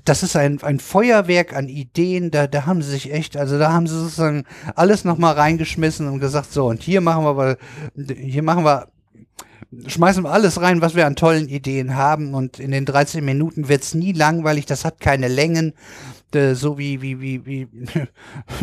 das 0.06 0.24
ist 0.24 0.36
ein, 0.36 0.62
ein 0.64 0.80
Feuerwerk 0.80 1.56
an 1.56 1.70
Ideen, 1.70 2.32
da, 2.32 2.48
da 2.48 2.66
haben 2.66 2.82
sie 2.82 2.92
sich 2.92 3.14
echt, 3.14 3.38
also 3.38 3.58
da 3.58 3.72
haben 3.72 3.88
sie 3.88 4.00
sozusagen 4.00 4.46
alles 4.76 5.04
nochmal 5.04 5.34
reingeschmissen 5.36 6.08
und 6.08 6.20
gesagt, 6.20 6.52
so, 6.52 6.68
und 6.68 6.82
hier 6.82 7.02
machen 7.02 7.24
wir, 7.24 7.38
weil, 7.38 7.58
hier 7.96 8.44
machen 8.44 8.64
wir, 8.64 8.88
schmeißen 9.86 10.24
wir 10.24 10.32
alles 10.32 10.62
rein, 10.62 10.82
was 10.82 10.96
wir 10.96 11.06
an 11.06 11.16
tollen 11.16 11.48
Ideen 11.48 11.96
haben 11.96 12.34
und 12.34 12.60
in 12.60 12.72
den 12.72 12.86
13 12.86 13.24
Minuten 13.24 13.70
wird's 13.70 13.94
nie 13.94 14.14
langweilig, 14.14 14.66
das 14.66 14.86
hat 14.86 15.00
keine 15.00 15.28
Längen, 15.28 15.74
so 16.54 16.78
wie, 16.78 17.02
wie, 17.02 17.22
wie, 17.22 17.46
wie 17.46 17.68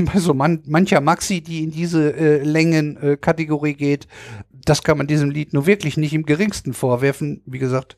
bei 0.05 0.19
so 0.19 0.35
man, 0.35 0.63
mancher 0.67 1.01
Maxi, 1.01 1.41
die 1.41 1.65
in 1.65 1.71
diese 1.71 2.15
äh, 2.15 2.43
Längenkategorie 2.43 3.71
äh, 3.71 3.75
geht, 3.75 4.07
das 4.65 4.83
kann 4.83 4.99
man 4.99 5.07
diesem 5.07 5.31
Lied 5.31 5.53
nur 5.53 5.67
wirklich 5.67 5.97
nicht 5.97 6.15
im 6.15 6.25
geringsten 6.25 6.73
vorwerfen. 6.73 7.43
Wie 7.47 7.59
gesagt, 7.59 7.97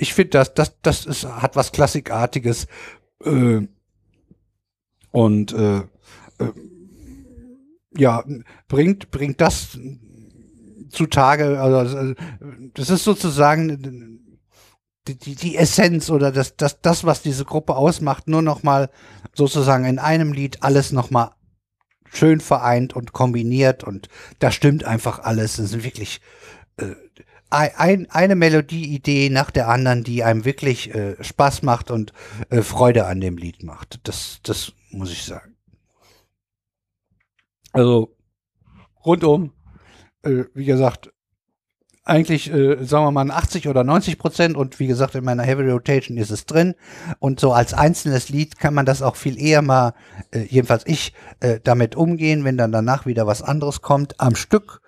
ich 0.00 0.14
finde, 0.14 0.30
das, 0.30 0.54
das, 0.54 0.80
das 0.80 1.04
ist, 1.04 1.24
hat 1.24 1.56
was 1.56 1.72
Klassikartiges. 1.72 2.66
Äh, 3.22 3.68
und 5.12 5.52
äh, 5.52 5.78
äh, 5.78 6.52
ja, 7.96 8.24
bringt, 8.68 9.10
bringt 9.10 9.40
das 9.40 9.78
zutage, 10.90 11.60
also 11.60 12.14
das 12.74 12.90
ist 12.90 13.04
sozusagen 13.04 14.20
die, 15.06 15.18
die, 15.18 15.34
die 15.34 15.56
Essenz 15.56 16.08
oder 16.08 16.32
das, 16.32 16.56
das, 16.56 16.80
das, 16.80 17.04
was 17.04 17.22
diese 17.22 17.44
Gruppe 17.44 17.76
ausmacht, 17.76 18.26
nur 18.26 18.42
noch 18.42 18.62
mal 18.62 18.90
sozusagen 19.34 19.84
in 19.84 19.98
einem 19.98 20.32
Lied 20.32 20.62
alles 20.62 20.92
noch 20.92 21.10
mal 21.10 21.34
schön 22.12 22.40
vereint 22.40 22.94
und 22.94 23.12
kombiniert 23.12 23.84
und 23.84 24.08
da 24.38 24.50
stimmt 24.50 24.84
einfach 24.84 25.18
alles. 25.20 25.56
Das 25.56 25.70
sind 25.70 25.84
wirklich 25.84 26.20
äh, 26.76 26.94
ein, 27.50 28.10
eine 28.10 28.34
Melodieidee 28.34 29.28
nach 29.30 29.50
der 29.50 29.68
anderen, 29.68 30.04
die 30.04 30.24
einem 30.24 30.44
wirklich 30.44 30.94
äh, 30.94 31.22
Spaß 31.22 31.62
macht 31.62 31.90
und 31.90 32.12
äh, 32.48 32.62
Freude 32.62 33.06
an 33.06 33.20
dem 33.20 33.36
Lied 33.36 33.62
macht. 33.62 34.00
Das, 34.04 34.40
das 34.42 34.72
muss 34.90 35.12
ich 35.12 35.24
sagen. 35.24 35.56
Also 37.72 38.16
rundum 39.04 39.52
äh, 40.22 40.44
wie 40.54 40.64
gesagt, 40.64 41.12
eigentlich, 42.04 42.52
äh, 42.52 42.82
sagen 42.84 43.04
wir 43.04 43.10
mal, 43.10 43.30
80 43.30 43.68
oder 43.68 43.84
90 43.84 44.18
Prozent 44.18 44.56
und 44.56 44.80
wie 44.80 44.86
gesagt, 44.86 45.14
in 45.14 45.24
meiner 45.24 45.42
Heavy 45.42 45.68
Rotation 45.70 46.16
ist 46.16 46.30
es 46.30 46.46
drin. 46.46 46.74
Und 47.18 47.40
so 47.40 47.52
als 47.52 47.74
einzelnes 47.74 48.30
Lied 48.30 48.58
kann 48.58 48.74
man 48.74 48.86
das 48.86 49.02
auch 49.02 49.16
viel 49.16 49.40
eher 49.40 49.62
mal, 49.62 49.94
äh, 50.32 50.40
jedenfalls 50.40 50.84
ich, 50.86 51.12
äh, 51.40 51.60
damit 51.62 51.96
umgehen, 51.96 52.44
wenn 52.44 52.56
dann 52.56 52.72
danach 52.72 53.06
wieder 53.06 53.26
was 53.26 53.42
anderes 53.42 53.82
kommt. 53.82 54.18
Am 54.18 54.34
Stück 54.34 54.79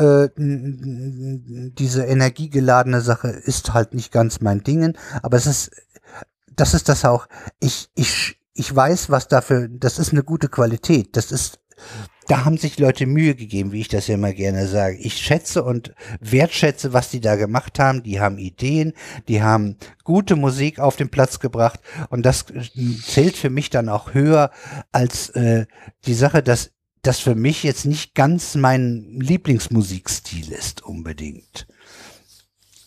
äh, 0.00 0.30
diese 0.36 2.04
energiegeladene 2.04 3.00
Sache 3.02 3.28
ist 3.28 3.74
halt 3.74 3.94
nicht 3.94 4.12
ganz 4.12 4.40
mein 4.40 4.62
Dingen, 4.62 4.96
aber 5.22 5.36
es 5.36 5.46
ist, 5.46 5.70
das 6.56 6.74
ist 6.74 6.88
das 6.88 7.04
auch, 7.04 7.26
ich, 7.60 7.90
ich, 7.94 8.38
ich 8.54 8.74
weiß, 8.74 9.10
was 9.10 9.28
dafür, 9.28 9.68
das 9.68 9.98
ist 9.98 10.12
eine 10.12 10.22
gute 10.22 10.48
Qualität, 10.48 11.16
das 11.16 11.30
ist, 11.30 11.60
da 12.28 12.44
haben 12.44 12.56
sich 12.56 12.78
Leute 12.78 13.06
Mühe 13.06 13.34
gegeben, 13.34 13.72
wie 13.72 13.80
ich 13.80 13.88
das 13.88 14.06
ja 14.06 14.14
immer 14.14 14.32
gerne 14.32 14.68
sage. 14.68 14.96
Ich 14.98 15.16
schätze 15.16 15.64
und 15.64 15.92
wertschätze, 16.20 16.92
was 16.92 17.10
die 17.10 17.20
da 17.20 17.34
gemacht 17.34 17.80
haben. 17.80 18.04
Die 18.04 18.20
haben 18.20 18.38
Ideen, 18.38 18.92
die 19.26 19.42
haben 19.42 19.76
gute 20.04 20.36
Musik 20.36 20.78
auf 20.78 20.94
den 20.94 21.08
Platz 21.08 21.40
gebracht 21.40 21.80
und 22.08 22.24
das 22.24 22.44
zählt 23.04 23.36
für 23.36 23.50
mich 23.50 23.70
dann 23.70 23.88
auch 23.88 24.14
höher 24.14 24.52
als 24.92 25.30
äh, 25.30 25.66
die 26.06 26.14
Sache, 26.14 26.42
dass 26.42 26.70
das 27.02 27.20
für 27.20 27.34
mich 27.34 27.62
jetzt 27.62 27.86
nicht 27.86 28.14
ganz 28.14 28.54
mein 28.54 29.18
Lieblingsmusikstil 29.20 30.52
ist 30.52 30.82
unbedingt. 30.82 31.66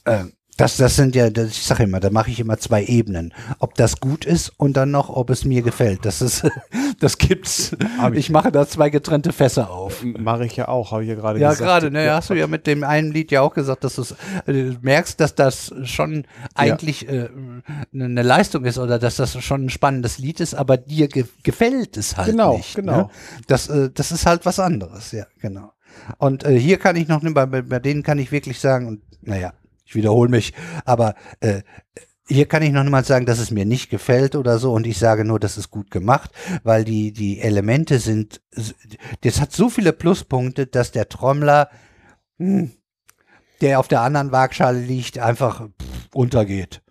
Ähm, 0.06 0.34
das, 0.58 0.78
das 0.78 0.96
sind 0.96 1.16
ja, 1.16 1.32
das, 1.32 1.50
ich 1.50 1.64
sage 1.64 1.84
immer, 1.84 2.00
da 2.00 2.12
mache 2.12 2.30
ich 2.30 2.40
immer 2.40 2.58
zwei 2.60 2.84
Ebenen. 2.84 3.34
Ob 3.58 3.74
das 3.74 4.00
gut 4.00 4.24
ist 4.24 4.54
und 4.58 4.78
dann 4.78 4.92
noch, 4.92 5.10
ob 5.10 5.32
es 5.32 5.46
mir 5.46 5.64
gefällt. 5.64 6.06
Das 6.06 6.22
ist, 6.22 6.48
das 7.00 7.18
gibt's. 7.18 7.76
Ich, 8.12 8.18
ich, 8.18 8.30
mache 8.30 8.52
da 8.52 8.68
zwei 8.68 8.92
getrennte 8.92 9.34
Fässer 9.34 9.72
auf. 9.72 10.04
Mache 10.04 10.46
ich 10.46 10.56
ja 10.56 10.68
auch, 10.68 10.92
habe 10.92 11.04
ich 11.04 11.10
ja 11.10 11.16
gerade 11.16 11.40
ja, 11.40 11.50
gesagt. 11.50 11.62
Ja, 11.62 11.80
gerade, 11.80 11.92
ne, 11.92 12.14
hast 12.14 12.30
du 12.30 12.36
ja 12.36 12.46
mit 12.46 12.68
dem 12.68 12.84
einen 12.84 13.12
Lied 13.12 13.32
ja 13.32 13.42
auch 13.42 13.54
gesagt, 13.54 13.84
dass 13.84 13.98
äh, 13.98 14.14
du 14.46 14.78
merkst, 14.82 15.20
dass 15.20 15.34
das 15.34 15.74
schon 15.86 16.26
eigentlich 16.54 17.02
ja. 17.02 17.12
äh, 17.12 17.30
eine 17.94 18.22
Leistung 18.22 18.66
ist 18.66 18.78
oder 18.78 19.00
dass 19.00 19.16
das 19.16 19.42
schon 19.44 19.66
ein 19.66 19.70
spannendes 19.70 20.20
Lied 20.20 20.40
ist, 20.40 20.54
aber 20.54 20.78
dir 20.78 21.08
ge 21.08 21.26
gefällt 21.42 21.98
es 21.98 22.16
halt 22.16 22.30
genau, 22.30 22.58
nicht. 22.58 22.76
Genau, 22.76 22.92
genau. 22.92 23.04
Ne? 23.06 23.10
Das, 23.48 23.70
äh, 23.70 23.90
das 23.92 24.12
ist 24.12 24.28
halt 24.28 24.46
was 24.46 24.60
anderes, 24.60 25.12
ja, 25.14 25.26
genau. 25.42 25.74
Und 26.18 26.44
äh, 26.44 26.60
hier 26.60 26.78
kann 26.78 26.96
ich 26.96 27.08
noch, 27.08 27.22
bei, 27.24 27.46
bei 27.46 27.80
denen 27.80 28.04
kann 28.04 28.20
ich 28.20 28.32
wirklich 28.32 28.60
sagen, 28.60 28.88
und 28.88 29.02
naja, 29.22 29.54
ich 29.86 29.96
wiederhole 29.96 30.30
mich, 30.30 30.54
aber 30.86 31.16
äh, 31.40 31.62
hier 32.28 32.46
kann 32.48 32.64
ich 32.64 32.72
noch 32.72 32.84
mal 32.86 33.04
sagen, 33.04 33.26
dass 33.26 33.40
es 33.40 33.52
mir 33.52 33.66
nicht 33.66 33.90
gefällt 33.90 34.36
oder 34.36 34.58
so 34.58 34.74
und 34.74 34.88
ich 34.88 34.98
sage 34.98 35.26
nur, 35.26 35.40
das 35.40 35.58
ist 35.58 35.70
gut 35.70 35.92
gemacht, 35.92 36.32
weil 36.64 36.86
die, 36.86 37.12
die 37.12 37.40
Elemente 37.40 38.00
sind, 38.00 38.42
das 39.22 39.42
hat 39.42 39.52
so 39.52 39.70
viele 39.70 39.94
Pluspunkte, 39.94 40.68
dass 40.68 40.92
der 40.92 41.10
Trommler, 41.10 41.70
hm, 42.38 42.72
der 43.62 43.80
auf 43.80 43.88
der 43.88 44.02
anderen 44.02 44.32
Waagschale 44.32 44.80
liegt, 44.80 45.20
einfach 45.20 45.68
untergeht. 46.14 46.82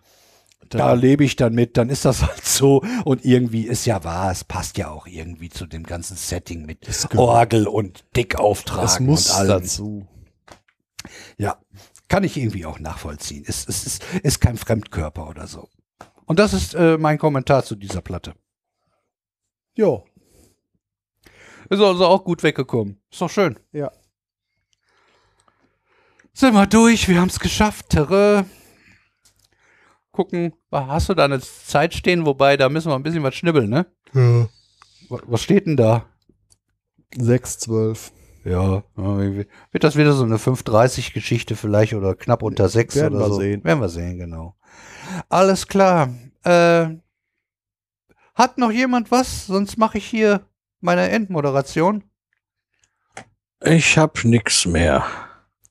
Da 0.69 0.93
lebe 0.93 1.23
ich 1.23 1.35
dann 1.35 1.53
mit, 1.53 1.77
dann 1.77 1.89
ist 1.89 2.05
das 2.05 2.21
halt 2.27 2.45
so 2.45 2.83
und 3.05 3.25
irgendwie 3.25 3.63
ist 3.63 3.85
ja 3.85 4.03
wahr, 4.03 4.31
es 4.31 4.43
passt 4.43 4.77
ja 4.77 4.89
auch 4.89 5.07
irgendwie 5.07 5.49
zu 5.49 5.65
dem 5.65 5.83
ganzen 5.83 6.17
Setting 6.17 6.65
mit 6.65 6.87
Orgel 7.15 7.67
und 7.67 8.05
Dickauftrag. 8.15 8.85
Es 8.85 8.99
muss 8.99 9.29
und 9.29 9.35
allem. 9.35 9.49
dazu. 9.49 10.07
Ja, 11.37 11.57
kann 12.13 12.23
ich 12.23 12.37
irgendwie 12.37 12.67
auch 12.67 12.77
nachvollziehen. 12.77 13.43
Es, 13.47 13.67
es, 13.67 13.87
es 13.87 13.99
ist 14.21 14.39
kein 14.39 14.55
Fremdkörper 14.55 15.27
oder 15.27 15.47
so. 15.47 15.67
Und 16.25 16.37
das 16.37 16.53
ist 16.53 16.75
äh, 16.75 16.95
mein 16.99 17.17
Kommentar 17.17 17.63
zu 17.65 17.75
dieser 17.75 18.01
Platte. 18.01 18.35
Jo. 19.73 20.05
Ist 21.71 21.81
also 21.81 22.05
auch 22.05 22.23
gut 22.23 22.43
weggekommen. 22.43 23.01
Ist 23.09 23.19
doch 23.19 23.31
schön. 23.31 23.57
Ja. 23.71 23.91
Sind 26.33 26.53
wir 26.53 26.67
durch, 26.67 27.09
wir 27.09 27.19
haben 27.19 27.29
es 27.29 27.39
geschafft. 27.39 27.89
Terre. 27.89 28.45
Gucken, 30.11 30.53
hast 30.71 31.09
du 31.09 31.15
da 31.15 31.25
eine 31.25 31.41
Zeit 31.41 31.95
stehen? 31.95 32.27
Wobei, 32.27 32.57
da 32.57 32.69
müssen 32.69 32.91
wir 32.91 32.95
ein 32.95 33.01
bisschen 33.01 33.23
was 33.23 33.33
schnibbeln, 33.33 33.71
ne? 33.71 33.87
Ja. 34.13 34.49
Was 35.09 35.41
steht 35.41 35.65
denn 35.65 35.77
da? 35.77 36.05
6, 37.17 37.57
12. 37.57 38.11
Ja, 38.45 38.83
wird 38.95 39.83
das 39.83 39.95
wieder 39.95 40.13
so 40.13 40.23
eine 40.23 40.37
5:30-Geschichte 40.37 41.55
vielleicht 41.55 41.93
oder 41.93 42.13
knapp 42.15 42.43
unter 42.43 42.67
6 42.67 42.95
Werden 42.95 43.15
oder 43.15 43.25
wir 43.25 43.29
so? 43.29 43.39
sehen. 43.39 43.63
Werden 43.63 43.79
wir 43.79 43.89
sehen, 43.89 44.17
genau. 44.17 44.55
Alles 45.29 45.67
klar. 45.67 46.09
Äh, 46.43 46.87
hat 48.35 48.57
noch 48.57 48.71
jemand 48.71 49.11
was? 49.11 49.47
Sonst 49.47 49.77
mache 49.77 49.97
ich 49.97 50.05
hier 50.05 50.41
meine 50.81 51.09
Endmoderation. 51.09 52.03
Ich 53.61 53.97
hab 53.97 54.23
nix 54.25 54.65
mehr. 54.65 55.05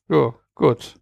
Ja, 0.09 0.33
gut. 0.55 0.99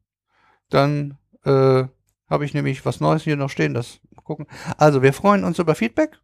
Dann 0.69 1.17
äh, 1.45 1.85
habe 2.29 2.45
ich 2.45 2.53
nämlich 2.53 2.85
was 2.85 2.99
Neues 2.99 3.23
hier 3.23 3.37
noch 3.37 3.49
stehen. 3.49 3.73
Das 3.73 4.01
gucken. 4.23 4.47
Also 4.77 5.01
wir 5.01 5.13
freuen 5.13 5.43
uns 5.43 5.59
über 5.59 5.75
Feedback 5.75 6.19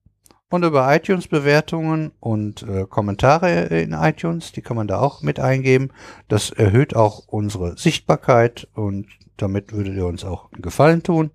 und 0.49 0.63
über 0.63 0.93
iTunes-Bewertungen 0.95 2.11
und 2.19 2.63
äh, 2.63 2.85
Kommentare 2.85 3.65
in 3.65 3.93
iTunes. 3.93 4.51
Die 4.51 4.61
kann 4.61 4.77
man 4.77 4.87
da 4.87 4.99
auch 4.99 5.21
mit 5.21 5.39
eingeben. 5.39 5.89
Das 6.27 6.51
erhöht 6.51 6.95
auch 6.95 7.27
unsere 7.27 7.77
Sichtbarkeit 7.77 8.67
und 8.73 9.07
damit 9.35 9.73
würdet 9.73 9.95
ihr 9.95 10.05
uns 10.05 10.23
auch 10.23 10.51
einen 10.51 10.61
Gefallen 10.61 11.03
tun. 11.03 11.31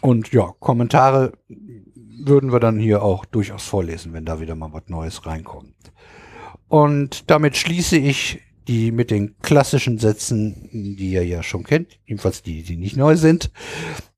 Und 0.00 0.32
ja, 0.32 0.52
Kommentare 0.60 1.32
würden 1.48 2.52
wir 2.52 2.60
dann 2.60 2.78
hier 2.78 3.02
auch 3.02 3.24
durchaus 3.24 3.64
vorlesen, 3.64 4.12
wenn 4.12 4.24
da 4.24 4.40
wieder 4.40 4.54
mal 4.54 4.72
was 4.72 4.88
Neues 4.88 5.26
reinkommt. 5.26 5.74
Und 6.68 7.30
damit 7.30 7.56
schließe 7.56 7.96
ich 7.96 8.40
die 8.68 8.92
mit 8.92 9.10
den 9.10 9.36
klassischen 9.42 9.98
Sätzen, 9.98 10.68
die 10.72 11.10
ihr 11.10 11.26
ja 11.26 11.42
schon 11.42 11.64
kennt, 11.64 11.98
jedenfalls 12.06 12.42
die, 12.42 12.62
die 12.62 12.76
nicht 12.76 12.96
neu 12.96 13.16
sind. 13.16 13.50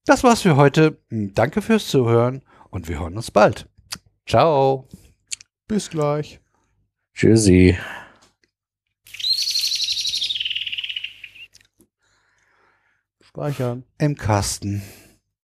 Das 0.05 0.25
war's 0.25 0.43
für 0.43 0.57
heute. 0.57 0.99
Danke 1.11 1.63
fürs 1.63 1.89
Zuhören 1.89 2.43
und 2.71 2.89
wir 2.89 3.01
hören 3.01 3.17
uns 3.17 3.31
bald. 3.31 3.72
Ciao. 4.27 4.89
Bis 5.69 5.91
gleich. 5.91 6.41
Tschüssi. 7.15 7.79
Speichern. 13.21 13.85
Im 13.99 14.17
Kasten. 14.17 14.83